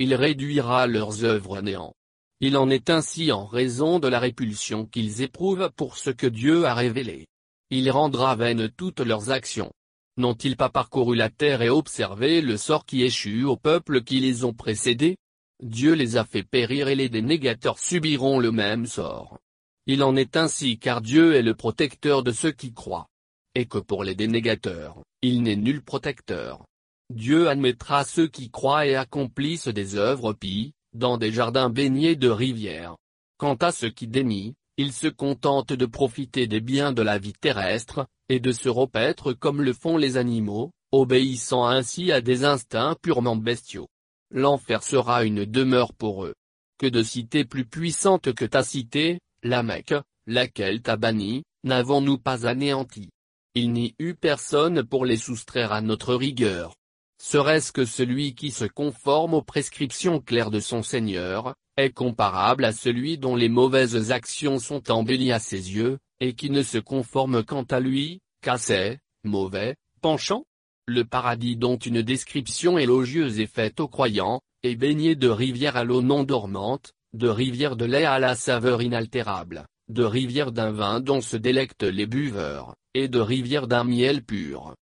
Il 0.00 0.14
réduira 0.14 0.86
leurs 0.86 1.24
œuvres 1.24 1.58
à 1.58 1.62
néant. 1.62 1.92
Il 2.40 2.56
en 2.56 2.70
est 2.70 2.88
ainsi 2.88 3.32
en 3.32 3.44
raison 3.44 3.98
de 3.98 4.08
la 4.08 4.18
répulsion 4.18 4.86
qu'ils 4.86 5.20
éprouvent 5.20 5.70
pour 5.76 5.98
ce 5.98 6.08
que 6.08 6.26
Dieu 6.26 6.64
a 6.64 6.72
révélé. 6.72 7.26
Il 7.68 7.90
rendra 7.90 8.34
vaines 8.34 8.70
toutes 8.74 9.00
leurs 9.00 9.30
actions. 9.30 9.70
N'ont-ils 10.16 10.56
pas 10.56 10.70
parcouru 10.70 11.16
la 11.16 11.28
terre 11.28 11.60
et 11.60 11.68
observé 11.68 12.40
le 12.40 12.56
sort 12.56 12.86
qui 12.86 13.02
échut 13.02 13.44
aux 13.44 13.58
peuples 13.58 14.02
qui 14.02 14.20
les 14.20 14.42
ont 14.46 14.54
précédés? 14.54 15.18
Dieu 15.62 15.92
les 15.92 16.16
a 16.16 16.24
fait 16.24 16.44
périr 16.44 16.88
et 16.88 16.94
les 16.94 17.10
dénégateurs 17.10 17.78
subiront 17.78 18.40
le 18.40 18.52
même 18.52 18.86
sort. 18.86 19.38
Il 19.86 20.02
en 20.02 20.16
est 20.16 20.38
ainsi 20.38 20.78
car 20.78 21.02
Dieu 21.02 21.34
est 21.34 21.42
le 21.42 21.54
protecteur 21.54 22.22
de 22.22 22.32
ceux 22.32 22.52
qui 22.52 22.72
croient. 22.72 23.08
Et 23.54 23.66
que 23.66 23.76
pour 23.76 24.02
les 24.02 24.14
dénégateurs, 24.14 25.02
il 25.20 25.42
n'est 25.42 25.56
nul 25.56 25.82
protecteur. 25.82 26.64
Dieu 27.10 27.48
admettra 27.48 28.04
ceux 28.04 28.28
qui 28.28 28.50
croient 28.50 28.86
et 28.86 28.94
accomplissent 28.94 29.66
des 29.66 29.96
œuvres 29.96 30.32
pies, 30.32 30.74
dans 30.92 31.18
des 31.18 31.32
jardins 31.32 31.68
baignés 31.68 32.14
de 32.14 32.28
rivières. 32.28 32.96
Quant 33.36 33.56
à 33.56 33.72
ceux 33.72 33.90
qui 33.90 34.06
dénient, 34.06 34.54
ils 34.76 34.92
se 34.92 35.08
contentent 35.08 35.72
de 35.72 35.86
profiter 35.86 36.46
des 36.46 36.60
biens 36.60 36.92
de 36.92 37.02
la 37.02 37.18
vie 37.18 37.32
terrestre, 37.32 38.06
et 38.28 38.38
de 38.38 38.52
se 38.52 38.68
repaître 38.68 39.32
comme 39.32 39.60
le 39.60 39.72
font 39.72 39.96
les 39.96 40.16
animaux, 40.16 40.70
obéissant 40.92 41.66
ainsi 41.66 42.12
à 42.12 42.20
des 42.20 42.44
instincts 42.44 42.96
purement 43.02 43.34
bestiaux. 43.34 43.88
L'enfer 44.30 44.84
sera 44.84 45.24
une 45.24 45.44
demeure 45.44 45.92
pour 45.92 46.24
eux. 46.24 46.34
que 46.78 46.86
de 46.86 47.02
cité 47.02 47.44
plus 47.44 47.66
puissante 47.66 48.32
que 48.32 48.46
ta 48.46 48.62
cité, 48.62 49.18
la 49.42 49.62
Mecque, 49.62 49.94
laquelle 50.26 50.80
t'a 50.80 50.96
banni, 50.96 51.42
n'avons-nous 51.64 52.16
pas 52.16 52.46
anéanti? 52.46 53.10
Il 53.54 53.72
n'y 53.72 53.94
eut 53.98 54.14
personne 54.14 54.84
pour 54.84 55.04
les 55.04 55.18
soustraire 55.18 55.72
à 55.72 55.82
notre 55.82 56.14
rigueur. 56.14 56.74
Serait-ce 57.22 57.70
que 57.70 57.84
celui 57.84 58.34
qui 58.34 58.50
se 58.50 58.64
conforme 58.64 59.34
aux 59.34 59.42
prescriptions 59.42 60.20
claires 60.20 60.50
de 60.50 60.58
son 60.58 60.82
Seigneur, 60.82 61.54
est 61.76 61.90
comparable 61.90 62.64
à 62.64 62.72
celui 62.72 63.18
dont 63.18 63.36
les 63.36 63.50
mauvaises 63.50 64.10
actions 64.10 64.58
sont 64.58 64.90
embellies 64.90 65.30
à 65.30 65.38
ses 65.38 65.74
yeux, 65.74 65.98
et 66.20 66.32
qui 66.32 66.48
ne 66.48 66.62
se 66.62 66.78
conforme 66.78 67.44
quant 67.44 67.64
à 67.64 67.78
lui, 67.78 68.20
qu'à 68.42 68.56
ses, 68.56 69.00
mauvais, 69.22 69.76
penchants? 70.00 70.46
Le 70.86 71.04
paradis 71.04 71.56
dont 71.56 71.76
une 71.76 72.00
description 72.00 72.78
élogieuse 72.78 73.38
est 73.38 73.54
faite 73.54 73.80
aux 73.80 73.88
croyants, 73.88 74.40
est 74.62 74.76
baigné 74.76 75.14
de 75.14 75.28
rivières 75.28 75.76
à 75.76 75.84
l'eau 75.84 76.00
non 76.00 76.24
dormante, 76.24 76.92
de 77.12 77.28
rivières 77.28 77.76
de 77.76 77.84
lait 77.84 78.06
à 78.06 78.18
la 78.18 78.34
saveur 78.34 78.80
inaltérable, 78.80 79.66
de 79.88 80.04
rivières 80.04 80.52
d'un 80.52 80.72
vin 80.72 81.00
dont 81.00 81.20
se 81.20 81.36
délectent 81.36 81.82
les 81.82 82.06
buveurs, 82.06 82.74
et 82.94 83.08
de 83.08 83.20
rivières 83.20 83.68
d'un 83.68 83.84
miel 83.84 84.24
pur. 84.24 84.74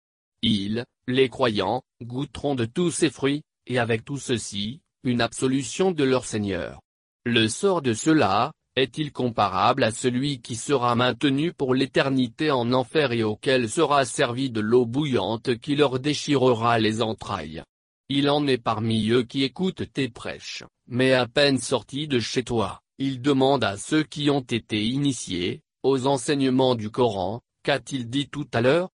Ils, 0.42 0.84
les 1.06 1.28
croyants, 1.28 1.82
goûteront 2.02 2.54
de 2.54 2.64
tous 2.64 2.90
ces 2.90 3.10
fruits, 3.10 3.42
et 3.66 3.78
avec 3.78 4.04
tout 4.04 4.18
ceci, 4.18 4.80
une 5.04 5.20
absolution 5.20 5.90
de 5.90 6.04
leur 6.04 6.24
Seigneur. 6.24 6.80
Le 7.24 7.48
sort 7.48 7.82
de 7.82 7.92
ceux-là, 7.92 8.52
est-il 8.76 9.12
comparable 9.12 9.82
à 9.82 9.90
celui 9.90 10.40
qui 10.40 10.54
sera 10.54 10.94
maintenu 10.94 11.52
pour 11.52 11.74
l'éternité 11.74 12.50
en 12.50 12.72
enfer 12.72 13.12
et 13.12 13.24
auquel 13.24 13.68
sera 13.68 14.04
servi 14.04 14.50
de 14.50 14.60
l'eau 14.60 14.86
bouillante 14.86 15.58
qui 15.58 15.74
leur 15.74 15.98
déchirera 15.98 16.78
les 16.78 17.02
entrailles? 17.02 17.62
Il 18.08 18.30
en 18.30 18.46
est 18.46 18.62
parmi 18.62 19.10
eux 19.10 19.24
qui 19.24 19.42
écoutent 19.42 19.92
tes 19.92 20.08
prêches, 20.08 20.62
mais 20.86 21.12
à 21.12 21.26
peine 21.26 21.58
sortis 21.58 22.06
de 22.06 22.20
chez 22.20 22.44
toi, 22.44 22.80
il 22.98 23.20
demande 23.20 23.64
à 23.64 23.76
ceux 23.76 24.04
qui 24.04 24.30
ont 24.30 24.46
été 24.48 24.82
initiés, 24.82 25.60
aux 25.82 26.06
enseignements 26.06 26.74
du 26.74 26.90
Coran, 26.90 27.40
qu'a-t-il 27.64 28.08
dit 28.08 28.28
tout 28.28 28.48
à 28.54 28.60
l'heure? 28.60 28.88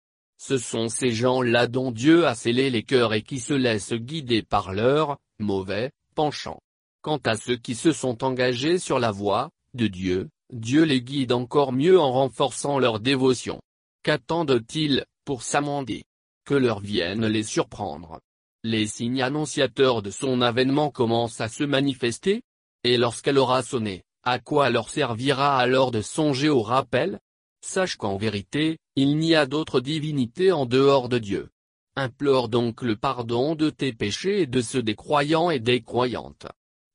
Ce 0.47 0.59
sont 0.59 0.91
ces 0.91 1.11
gens-là 1.11 1.67
dont 1.69 1.91
Dieu 1.91 2.27
a 2.27 2.35
scellé 2.35 2.69
les 2.69 2.83
cœurs 2.83 3.15
et 3.15 3.23
qui 3.23 3.41
se 3.41 3.55
laissent 3.55 3.95
guider 3.95 4.43
par 4.43 4.75
leur 4.75 5.17
mauvais 5.39 5.91
penchant. 6.15 6.61
Quant 7.01 7.21
à 7.25 7.35
ceux 7.35 7.57
qui 7.57 7.75
se 7.75 7.93
sont 7.93 8.23
engagés 8.23 8.79
sur 8.79 8.99
la 8.99 9.11
voie, 9.11 9.49
de 9.73 9.87
Dieu, 9.87 10.29
Dieu 10.53 10.83
les 10.83 11.01
guide 11.01 11.33
encore 11.33 11.73
mieux 11.73 11.99
en 11.99 12.13
renforçant 12.13 12.79
leur 12.79 13.01
dévotion. 13.01 13.63
Qu'attendent-ils, 14.03 15.07
pour 15.25 15.43
s'amender? 15.43 16.05
Que 16.45 16.53
leur 16.53 16.81
viennent 16.81 17.27
les 17.27 17.43
surprendre? 17.43 18.21
Les 18.65 18.87
signes 18.87 19.23
annonciateurs 19.23 20.03
de 20.03 20.11
son 20.11 20.43
avènement 20.43 20.91
commencent 20.91 21.41
à 21.41 21.49
se 21.49 21.65
manifester? 21.65 22.43
Et 22.83 22.99
lorsqu'elle 22.99 23.39
aura 23.39 23.63
sonné, 23.63 24.03
à 24.25 24.39
quoi 24.41 24.69
leur 24.69 24.91
servira 24.91 25.57
alors 25.57 25.91
de 25.91 26.03
songer 26.03 26.51
au 26.51 26.61
rappel? 26.61 27.19
Sache 27.63 27.97
qu'en 27.97 28.19
vérité, 28.19 28.77
il 28.97 29.17
n'y 29.17 29.35
a 29.35 29.47
d'autre 29.47 29.81
divinité 29.81 30.53
en 30.53 30.67
dehors 30.67 31.09
de 31.09 31.19
Dieu. 31.19 31.51
Implore 31.97 32.49
donc 32.49 32.83
le 32.83 32.97
pardon 32.97 33.55
de 33.55 33.71
tes 33.71 33.93
péchés 33.93 34.43
et 34.43 34.47
de 34.47 34.61
ceux 34.61 34.83
des 34.83 34.95
croyants 34.95 35.51
et 35.51 35.61
des 35.61 35.83
croyantes. 35.83 36.47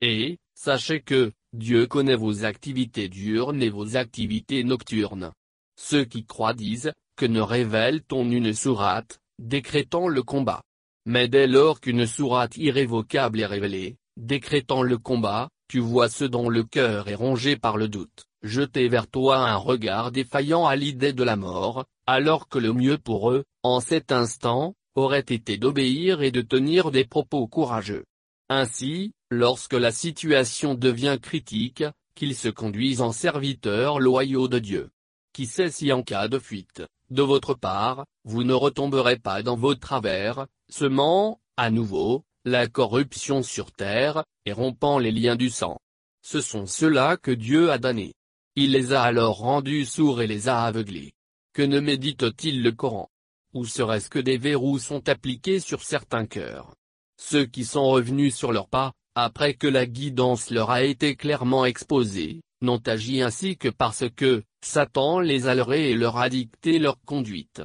Et, 0.01 0.39
sachez 0.53 1.01
que, 1.01 1.31
Dieu 1.51 1.87
connaît 1.87 2.15
vos 2.15 2.45
activités 2.45 3.09
diurnes 3.09 3.61
et 3.61 3.69
vos 3.69 3.97
activités 3.97 4.63
nocturnes. 4.63 5.31
Ceux 5.75 6.05
qui 6.05 6.25
croient 6.25 6.53
disent, 6.53 6.93
que 7.15 7.25
ne 7.25 7.41
révèle-t-on 7.41 8.29
une 8.29 8.53
sourate, 8.53 9.19
décrétant 9.39 10.07
le 10.07 10.23
combat. 10.23 10.63
Mais 11.05 11.27
dès 11.27 11.47
lors 11.47 11.81
qu'une 11.81 12.05
sourate 12.05 12.55
irrévocable 12.55 13.39
est 13.39 13.45
révélée, 13.45 13.97
décrétant 14.15 14.83
le 14.83 14.97
combat, 14.97 15.49
tu 15.67 15.79
vois 15.79 16.07
ceux 16.07 16.29
dont 16.29 16.49
le 16.49 16.63
cœur 16.63 17.07
est 17.07 17.15
rongé 17.15 17.57
par 17.57 17.77
le 17.77 17.87
doute, 17.87 18.25
jeter 18.41 18.87
vers 18.87 19.07
toi 19.07 19.37
un 19.37 19.55
regard 19.55 20.11
défaillant 20.11 20.65
à 20.65 20.75
l'idée 20.75 21.13
de 21.13 21.23
la 21.23 21.35
mort, 21.35 21.85
alors 22.05 22.47
que 22.47 22.59
le 22.59 22.73
mieux 22.73 22.97
pour 22.97 23.31
eux, 23.31 23.43
en 23.63 23.79
cet 23.79 24.11
instant, 24.11 24.75
aurait 24.95 25.19
été 25.19 25.57
d'obéir 25.57 26.21
et 26.21 26.31
de 26.31 26.41
tenir 26.41 26.91
des 26.91 27.05
propos 27.05 27.47
courageux. 27.47 28.05
Ainsi, 28.49 29.13
lorsque 29.29 29.73
la 29.73 29.91
situation 29.91 30.73
devient 30.73 31.17
critique, 31.21 31.83
qu'ils 32.15 32.35
se 32.35 32.49
conduisent 32.49 33.01
en 33.01 33.11
serviteurs 33.11 33.99
loyaux 33.99 34.47
de 34.47 34.59
Dieu. 34.59 34.89
Qui 35.33 35.45
sait 35.45 35.69
si 35.69 35.93
en 35.93 36.03
cas 36.03 36.27
de 36.27 36.39
fuite, 36.39 36.83
de 37.11 37.21
votre 37.21 37.53
part, 37.53 38.05
vous 38.25 38.43
ne 38.43 38.53
retomberez 38.53 39.17
pas 39.17 39.41
dans 39.41 39.55
vos 39.55 39.75
travers, 39.75 40.47
semant, 40.67 41.39
à 41.55 41.71
nouveau, 41.71 42.25
la 42.43 42.67
corruption 42.67 43.43
sur 43.43 43.71
terre, 43.71 44.23
et 44.45 44.51
rompant 44.51 44.99
les 44.99 45.11
liens 45.11 45.35
du 45.35 45.49
sang. 45.49 45.79
Ce 46.21 46.41
sont 46.41 46.65
ceux-là 46.65 47.17
que 47.17 47.31
Dieu 47.31 47.71
a 47.71 47.77
damnés. 47.77 48.13
Il 48.61 48.73
les 48.73 48.91
a 48.91 49.03
alors 49.03 49.37
rendus 49.37 49.85
sourds 49.85 50.21
et 50.21 50.27
les 50.27 50.49
a 50.49 50.63
aveuglés. 50.63 51.13
Que 51.53 51.61
ne 51.61 51.79
médite-t-il 51.79 52.61
le 52.61 52.73
Coran? 52.73 53.09
Ou 53.53 53.63
serait-ce 53.63 54.09
que 54.09 54.19
des 54.19 54.37
verrous 54.37 54.79
sont 54.79 55.07
appliqués 55.07 55.61
sur 55.61 55.81
certains 55.81 56.25
cœurs? 56.25 56.75
Ceux 57.15 57.45
qui 57.45 57.63
sont 57.63 57.87
revenus 57.87 58.35
sur 58.35 58.51
leurs 58.51 58.67
pas, 58.67 58.91
après 59.15 59.53
que 59.53 59.65
la 59.65 59.85
guidance 59.85 60.49
leur 60.49 60.71
a 60.71 60.83
été 60.83 61.15
clairement 61.15 61.63
exposée, 61.63 62.41
n'ont 62.61 62.81
agi 62.85 63.21
ainsi 63.21 63.55
que 63.55 63.69
parce 63.69 64.03
que, 64.13 64.43
Satan 64.61 65.21
les 65.21 65.47
a 65.47 65.55
leurrés 65.55 65.91
et 65.91 65.95
leur 65.95 66.17
a 66.17 66.27
dicté 66.27 66.79
leur 66.79 66.99
conduite. 67.05 67.61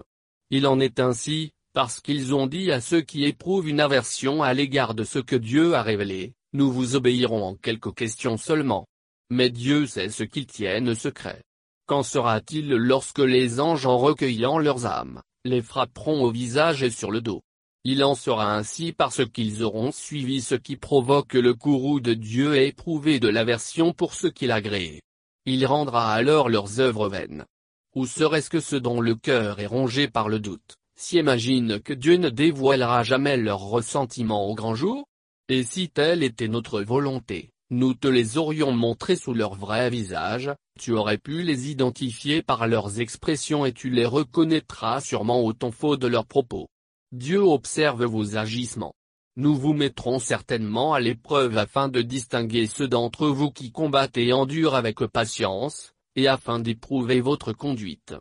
Il 0.50 0.64
en 0.64 0.78
est 0.78 1.00
ainsi, 1.00 1.50
parce 1.72 2.00
qu'ils 2.00 2.36
ont 2.36 2.46
dit 2.46 2.70
à 2.70 2.80
ceux 2.80 3.00
qui 3.00 3.24
éprouvent 3.24 3.68
une 3.68 3.80
aversion 3.80 4.44
à 4.44 4.54
l'égard 4.54 4.94
de 4.94 5.02
ce 5.02 5.18
que 5.18 5.34
Dieu 5.34 5.74
a 5.74 5.82
révélé, 5.82 6.34
nous 6.52 6.70
vous 6.70 6.94
obéirons 6.94 7.42
en 7.42 7.56
quelques 7.56 7.96
questions 7.96 8.36
seulement. 8.36 8.86
Mais 9.30 9.50
Dieu 9.50 9.86
sait 9.86 10.10
ce 10.10 10.24
qu'ils 10.24 10.46
tiennent 10.46 10.94
secret. 10.94 11.42
Qu'en 11.86 12.02
sera-t-il 12.02 12.68
lorsque 12.68 13.18
les 13.18 13.60
anges 13.60 13.86
en 13.86 13.98
recueillant 13.98 14.58
leurs 14.58 14.86
âmes, 14.86 15.22
les 15.44 15.62
frapperont 15.62 16.22
au 16.22 16.30
visage 16.30 16.82
et 16.82 16.90
sur 16.90 17.10
le 17.10 17.20
dos? 17.20 17.42
Il 17.86 18.02
en 18.02 18.14
sera 18.14 18.56
ainsi 18.56 18.92
parce 18.92 19.26
qu'ils 19.26 19.62
auront 19.62 19.92
suivi 19.92 20.40
ce 20.40 20.54
qui 20.54 20.76
provoque 20.76 21.34
le 21.34 21.52
courroux 21.52 22.00
de 22.00 22.14
Dieu 22.14 22.56
et 22.56 22.68
éprouvé 22.68 23.20
de 23.20 23.28
l'aversion 23.28 23.92
pour 23.92 24.14
ce 24.14 24.26
qu'il 24.26 24.52
a 24.52 24.62
créé. 24.62 25.02
Il 25.44 25.66
rendra 25.66 26.14
alors 26.14 26.48
leurs 26.48 26.80
œuvres 26.80 27.10
vaines. 27.10 27.44
Ou 27.94 28.06
serait-ce 28.06 28.48
que 28.48 28.60
ceux 28.60 28.80
dont 28.80 29.02
le 29.02 29.14
cœur 29.14 29.60
est 29.60 29.66
rongé 29.66 30.08
par 30.08 30.30
le 30.30 30.40
doute, 30.40 30.76
s'imaginent 30.96 31.78
que 31.78 31.92
Dieu 31.92 32.16
ne 32.16 32.30
dévoilera 32.30 33.02
jamais 33.02 33.36
leurs 33.36 33.60
ressentiments 33.60 34.48
au 34.48 34.54
grand 34.54 34.74
jour? 34.74 35.04
Et 35.50 35.62
si 35.62 35.90
telle 35.90 36.22
était 36.22 36.48
notre 36.48 36.80
volonté, 36.80 37.50
nous 37.74 37.94
te 37.94 38.06
les 38.06 38.38
aurions 38.38 38.70
montrés 38.70 39.16
sous 39.16 39.34
leur 39.34 39.54
vrai 39.54 39.90
visage, 39.90 40.52
tu 40.78 40.92
aurais 40.92 41.18
pu 41.18 41.42
les 41.42 41.70
identifier 41.70 42.40
par 42.40 42.68
leurs 42.68 43.00
expressions 43.00 43.66
et 43.66 43.72
tu 43.72 43.90
les 43.90 44.06
reconnaîtras 44.06 45.00
sûrement 45.00 45.42
au 45.42 45.52
ton 45.52 45.72
faux 45.72 45.96
de 45.96 46.06
leurs 46.06 46.26
propos. 46.26 46.68
Dieu 47.10 47.40
observe 47.40 48.04
vos 48.04 48.36
agissements. 48.36 48.94
Nous 49.36 49.56
vous 49.56 49.72
mettrons 49.72 50.20
certainement 50.20 50.94
à 50.94 51.00
l'épreuve 51.00 51.58
afin 51.58 51.88
de 51.88 52.00
distinguer 52.00 52.68
ceux 52.68 52.86
d'entre 52.86 53.26
vous 53.26 53.50
qui 53.50 53.72
combattent 53.72 54.18
et 54.18 54.32
endurent 54.32 54.76
avec 54.76 55.00
patience, 55.06 55.94
et 56.14 56.28
afin 56.28 56.60
d'éprouver 56.60 57.20
votre 57.20 57.52
conduite. 57.52 58.14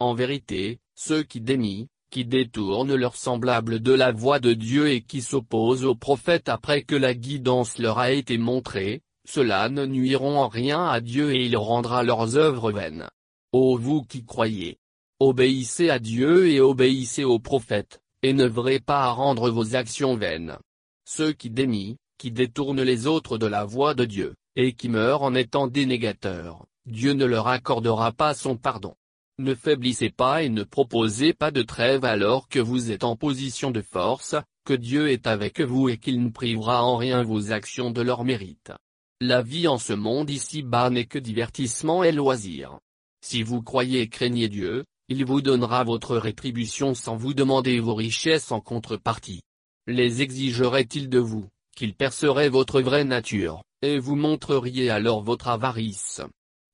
En 0.00 0.12
vérité, 0.12 0.80
ceux 0.94 1.22
qui 1.22 1.40
démient, 1.40 1.88
qui 2.10 2.24
détournent 2.24 2.94
leurs 2.94 3.16
semblables 3.16 3.80
de 3.80 3.92
la 3.92 4.12
voix 4.12 4.40
de 4.40 4.52
Dieu 4.52 4.90
et 4.90 5.02
qui 5.02 5.20
s'opposent 5.20 5.84
aux 5.84 5.94
prophètes 5.94 6.48
après 6.48 6.82
que 6.82 6.94
la 6.94 7.14
guidance 7.14 7.78
leur 7.78 7.98
a 7.98 8.10
été 8.12 8.38
montrée, 8.38 9.02
ceux-là 9.28 9.68
ne 9.68 9.84
nuiront 9.84 10.38
en 10.38 10.48
rien 10.48 10.86
à 10.86 11.00
Dieu 11.00 11.34
et 11.34 11.44
il 11.44 11.56
rendra 11.56 12.02
leurs 12.02 12.36
œuvres 12.36 12.72
vaines. 12.72 13.08
Ô 13.52 13.76
vous 13.76 14.02
qui 14.02 14.24
croyez! 14.24 14.78
Obéissez 15.20 15.90
à 15.90 15.98
Dieu 15.98 16.48
et 16.48 16.60
obéissez 16.60 17.24
aux 17.24 17.40
prophètes, 17.40 18.00
et 18.22 18.32
n'œuvrez 18.32 18.78
pas 18.78 19.02
à 19.02 19.10
rendre 19.10 19.50
vos 19.50 19.74
actions 19.74 20.16
vaines. 20.16 20.56
Ceux 21.04 21.32
qui 21.32 21.50
dénient, 21.50 21.96
qui 22.18 22.30
détournent 22.30 22.82
les 22.82 23.06
autres 23.06 23.36
de 23.36 23.46
la 23.46 23.64
voie 23.64 23.94
de 23.94 24.04
Dieu, 24.04 24.34
et 24.54 24.74
qui 24.74 24.88
meurent 24.88 25.22
en 25.22 25.34
étant 25.34 25.66
dénégateurs, 25.66 26.66
Dieu 26.86 27.12
ne 27.12 27.24
leur 27.24 27.48
accordera 27.48 28.12
pas 28.12 28.32
son 28.32 28.56
pardon. 28.56 28.94
Ne 29.40 29.54
faiblissez 29.54 30.10
pas 30.10 30.42
et 30.42 30.48
ne 30.48 30.64
proposez 30.64 31.32
pas 31.32 31.52
de 31.52 31.62
trêve 31.62 32.04
alors 32.04 32.48
que 32.48 32.58
vous 32.58 32.90
êtes 32.90 33.04
en 33.04 33.14
position 33.14 33.70
de 33.70 33.82
force, 33.82 34.34
que 34.64 34.74
Dieu 34.74 35.10
est 35.10 35.28
avec 35.28 35.60
vous 35.60 35.88
et 35.88 35.96
qu'il 35.96 36.20
ne 36.22 36.30
privera 36.30 36.82
en 36.82 36.96
rien 36.96 37.22
vos 37.22 37.52
actions 37.52 37.92
de 37.92 38.02
leur 38.02 38.24
mérite. 38.24 38.72
La 39.20 39.42
vie 39.42 39.68
en 39.68 39.78
ce 39.78 39.92
monde 39.92 40.28
ici-bas 40.28 40.90
n'est 40.90 41.06
que 41.06 41.20
divertissement 41.20 42.02
et 42.02 42.10
loisir. 42.10 42.80
Si 43.24 43.44
vous 43.44 43.62
croyez 43.62 44.00
et 44.00 44.08
craignez 44.08 44.48
Dieu, 44.48 44.84
il 45.08 45.24
vous 45.24 45.40
donnera 45.40 45.84
votre 45.84 46.16
rétribution 46.16 46.94
sans 46.94 47.16
vous 47.16 47.32
demander 47.32 47.78
vos 47.78 47.94
richesses 47.94 48.50
en 48.50 48.60
contrepartie. 48.60 49.42
Les 49.86 50.20
exigerait-il 50.20 51.08
de 51.08 51.20
vous, 51.20 51.48
qu'il 51.76 51.94
percerait 51.94 52.48
votre 52.48 52.80
vraie 52.80 53.04
nature, 53.04 53.62
et 53.82 54.00
vous 54.00 54.16
montreriez 54.16 54.90
alors 54.90 55.22
votre 55.22 55.46
avarice? 55.46 56.22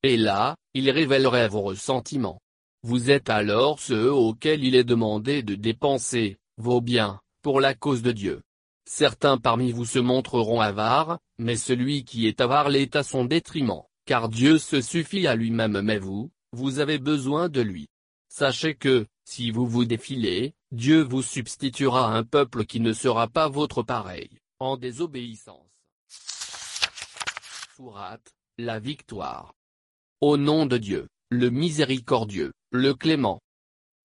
Et 0.03 0.17
là, 0.17 0.57
il 0.73 0.91
révélerait 0.91 1.49
vos 1.49 1.61
ressentiments. 1.61 2.41
Vous 2.87 3.11
êtes 3.11 3.31
alors 3.31 3.81
ceux 3.81 4.13
auxquels 4.13 4.63
il 4.63 4.75
est 4.75 4.85
demandé 4.85 5.43
de 5.43 5.55
dépenser, 5.55 6.37
vos 6.59 6.83
biens, 6.83 7.19
pour 7.41 7.59
la 7.63 7.73
cause 7.73 8.03
de 8.03 8.13
Dieu. 8.13 8.43
Certains 8.85 9.39
parmi 9.39 9.73
vous 9.73 9.87
se 9.87 9.99
montreront 9.99 10.61
avares, 10.61 11.19
mais 11.39 11.57
celui 11.57 12.05
qui 12.05 12.27
est 12.27 12.43
avare 12.43 12.69
l'est 12.69 12.95
à 12.95 13.03
son 13.03 13.25
détriment, 13.25 13.85
car 14.05 14.29
Dieu 14.29 14.59
se 14.59 14.83
suffit 14.83 15.27
à 15.27 15.35
lui-même 15.35 15.81
mais 15.81 15.97
vous, 15.97 16.31
vous 16.53 16.79
avez 16.79 16.99
besoin 16.99 17.49
de 17.49 17.63
lui. 17.63 17.89
Sachez 18.29 18.75
que, 18.75 19.07
si 19.25 19.51
vous 19.51 19.67
vous 19.67 19.87
défilez, 19.87 20.53
Dieu 20.71 21.01
vous 21.01 21.23
substituera 21.23 22.15
un 22.15 22.23
peuple 22.23 22.67
qui 22.67 22.81
ne 22.81 22.93
sera 22.93 23.29
pas 23.29 23.49
votre 23.49 23.83
pareil, 23.83 24.29
en 24.59 24.77
désobéissance. 24.77 25.71
Sourate, 27.79 28.35
la 28.59 28.79
victoire. 28.79 29.55
Au 30.21 30.37
nom 30.37 30.67
de 30.67 30.77
Dieu, 30.77 31.09
le 31.31 31.51
miséricordieux, 31.51 32.53
le 32.71 32.95
clément. 32.95 33.41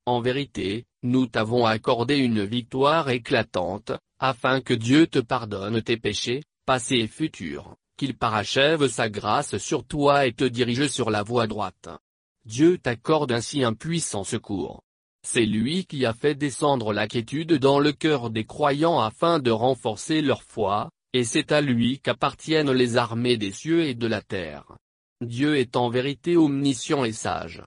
En 0.06 0.22
vérité, 0.22 0.86
nous 1.04 1.28
t'avons 1.28 1.66
accordé 1.66 2.18
une 2.18 2.44
victoire 2.44 3.10
éclatante, 3.10 3.92
afin 4.20 4.62
que 4.62 4.74
Dieu 4.74 5.08
te 5.08 5.20
pardonne 5.20 5.82
tes 5.82 5.98
péchés, 5.98 6.44
passés 6.66 6.98
et 6.98 7.08
futurs, 7.08 7.76
qu'il 7.98 8.18
parachève 8.18 8.88
sa 8.88 9.10
grâce 9.10 9.58
sur 9.58 9.86
toi 9.86 10.26
et 10.26 10.34
te 10.34 10.44
dirige 10.44 10.88
sur 10.88 11.10
la 11.10 11.24
voie 11.24 11.48
droite. 11.48 11.90
Dieu 12.46 12.78
t'accorde 12.78 13.32
ainsi 13.32 13.64
un 13.64 13.74
puissant 13.74 14.24
secours. 14.24 14.82
C'est 15.22 15.46
lui 15.46 15.86
qui 15.86 16.06
a 16.06 16.14
fait 16.14 16.36
descendre 16.36 16.94
la 16.94 17.08
quiétude 17.08 17.54
dans 17.54 17.80
le 17.80 17.92
cœur 17.92 18.30
des 18.30 18.46
croyants 18.46 19.00
afin 19.00 19.40
de 19.40 19.52
renforcer 19.52 20.22
leur 20.22 20.44
foi, 20.44 20.90
et 21.14 21.24
c'est 21.24 21.52
à 21.52 21.62
lui 21.62 22.00
qu'appartiennent 22.00 22.72
les 22.72 22.98
armées 22.98 23.38
des 23.38 23.52
cieux 23.52 23.84
et 23.84 23.96
de 23.96 24.08
la 24.08 24.22
terre. 24.22 24.78
Dieu 25.22 25.58
est 25.58 25.76
en 25.76 25.90
vérité 25.90 26.38
omniscient 26.38 27.04
et 27.04 27.12
sage. 27.12 27.62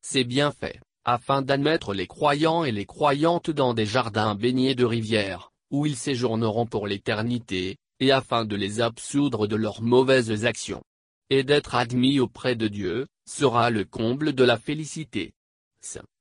C'est 0.00 0.24
bien 0.24 0.50
fait, 0.50 0.80
afin 1.04 1.42
d'admettre 1.42 1.92
les 1.92 2.06
croyants 2.06 2.64
et 2.64 2.72
les 2.72 2.86
croyantes 2.86 3.50
dans 3.50 3.74
des 3.74 3.84
jardins 3.84 4.34
baignés 4.34 4.74
de 4.74 4.86
rivières, 4.86 5.50
où 5.70 5.84
ils 5.84 5.96
séjourneront 5.96 6.66
pour 6.66 6.86
l'éternité, 6.86 7.76
et 8.00 8.12
afin 8.12 8.46
de 8.46 8.56
les 8.56 8.80
absoudre 8.80 9.46
de 9.46 9.56
leurs 9.56 9.82
mauvaises 9.82 10.46
actions. 10.46 10.82
Et 11.28 11.44
d'être 11.44 11.74
admis 11.74 12.18
auprès 12.18 12.56
de 12.56 12.68
Dieu, 12.68 13.06
sera 13.28 13.68
le 13.68 13.84
comble 13.84 14.32
de 14.32 14.44
la 14.44 14.58
félicité. 14.58 15.32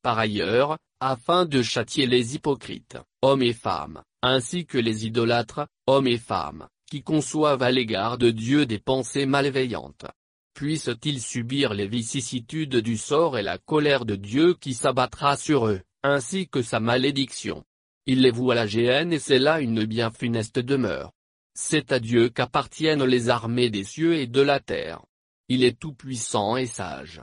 Par 0.02 0.20
ailleurs, 0.20 0.78
afin 1.00 1.46
de 1.46 1.62
châtier 1.62 2.06
les 2.06 2.36
hypocrites, 2.36 2.98
hommes 3.22 3.44
et 3.44 3.54
femmes, 3.54 4.02
ainsi 4.22 4.66
que 4.66 4.78
les 4.78 5.06
idolâtres, 5.06 5.68
hommes 5.88 6.08
et 6.08 6.18
femmes, 6.18 6.68
qui 6.90 7.02
conçoivent 7.02 7.64
à 7.64 7.72
l'égard 7.72 8.18
de 8.18 8.30
Dieu 8.30 8.66
des 8.66 8.80
pensées 8.80 9.26
malveillantes. 9.26 10.06
Puissent-ils 10.54 11.20
subir 11.20 11.74
les 11.74 11.88
vicissitudes 11.88 12.78
du 12.78 12.98
sort 12.98 13.38
et 13.38 13.42
la 13.42 13.58
colère 13.58 14.06
de 14.06 14.16
Dieu 14.16 14.54
qui 14.54 14.74
s'abattra 14.74 15.36
sur 15.36 15.68
eux, 15.68 15.82
ainsi 16.04 16.48
que 16.48 16.62
sa 16.62 16.80
malédiction. 16.80 17.64
Il 18.06 18.22
les 18.22 18.32
voue 18.32 18.52
à 18.52 18.56
la 18.56 18.68
géhenne 18.68 19.14
et 19.14 19.20
c'est 19.20 19.40
là 19.40 19.62
une 19.62 19.86
bien 19.86 20.12
funeste 20.12 20.60
demeure. 20.60 21.12
C'est 21.56 21.92
à 21.92 22.00
Dieu 22.00 22.30
qu'appartiennent 22.30 23.04
les 23.04 23.30
armées 23.30 23.70
des 23.70 23.84
cieux 23.84 24.16
et 24.16 24.28
de 24.28 24.42
la 24.42 24.60
terre. 24.60 25.04
Il 25.50 25.64
est 25.64 25.80
tout-puissant 25.80 26.58
et 26.58 26.68
sage. 26.68 27.22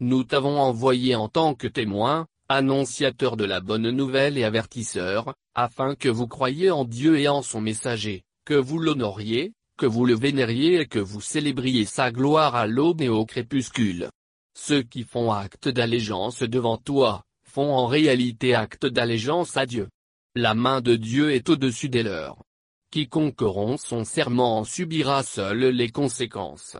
Nous 0.00 0.24
t'avons 0.24 0.58
envoyé 0.58 1.14
en 1.14 1.28
tant 1.28 1.54
que 1.54 1.68
témoin, 1.68 2.26
annonciateur 2.48 3.36
de 3.36 3.44
la 3.44 3.60
bonne 3.60 3.90
nouvelle 3.90 4.36
et 4.38 4.44
avertisseur, 4.44 5.34
afin 5.54 5.94
que 5.94 6.08
vous 6.08 6.26
croyiez 6.26 6.70
en 6.70 6.84
Dieu 6.84 7.18
et 7.18 7.28
en 7.28 7.42
son 7.42 7.60
messager, 7.60 8.24
que 8.44 8.54
vous 8.54 8.78
l'honoriez, 8.78 9.52
que 9.76 9.86
vous 9.86 10.04
le 10.06 10.14
vénériez 10.14 10.80
et 10.80 10.86
que 10.86 10.98
vous 10.98 11.20
célébriez 11.20 11.84
sa 11.84 12.10
gloire 12.10 12.54
à 12.54 12.66
l'aube 12.66 13.02
et 13.02 13.08
au 13.08 13.24
crépuscule. 13.26 14.10
Ceux 14.54 14.82
qui 14.82 15.02
font 15.02 15.32
acte 15.32 15.68
d'allégeance 15.68 16.42
devant 16.42 16.76
toi, 16.76 17.24
font 17.44 17.72
en 17.72 17.86
réalité 17.86 18.54
acte 18.54 18.86
d'allégeance 18.86 19.56
à 19.56 19.66
Dieu. 19.66 19.88
La 20.34 20.54
main 20.54 20.80
de 20.80 20.96
Dieu 20.96 21.32
est 21.32 21.48
au-dessus 21.48 21.88
des 21.88 22.02
leurs. 22.02 22.42
Quiconque 22.90 23.40
rompt 23.40 23.78
son 23.78 24.04
serment 24.04 24.58
en 24.58 24.64
subira 24.64 25.22
seul 25.22 25.58
les 25.58 25.90
conséquences. 25.90 26.76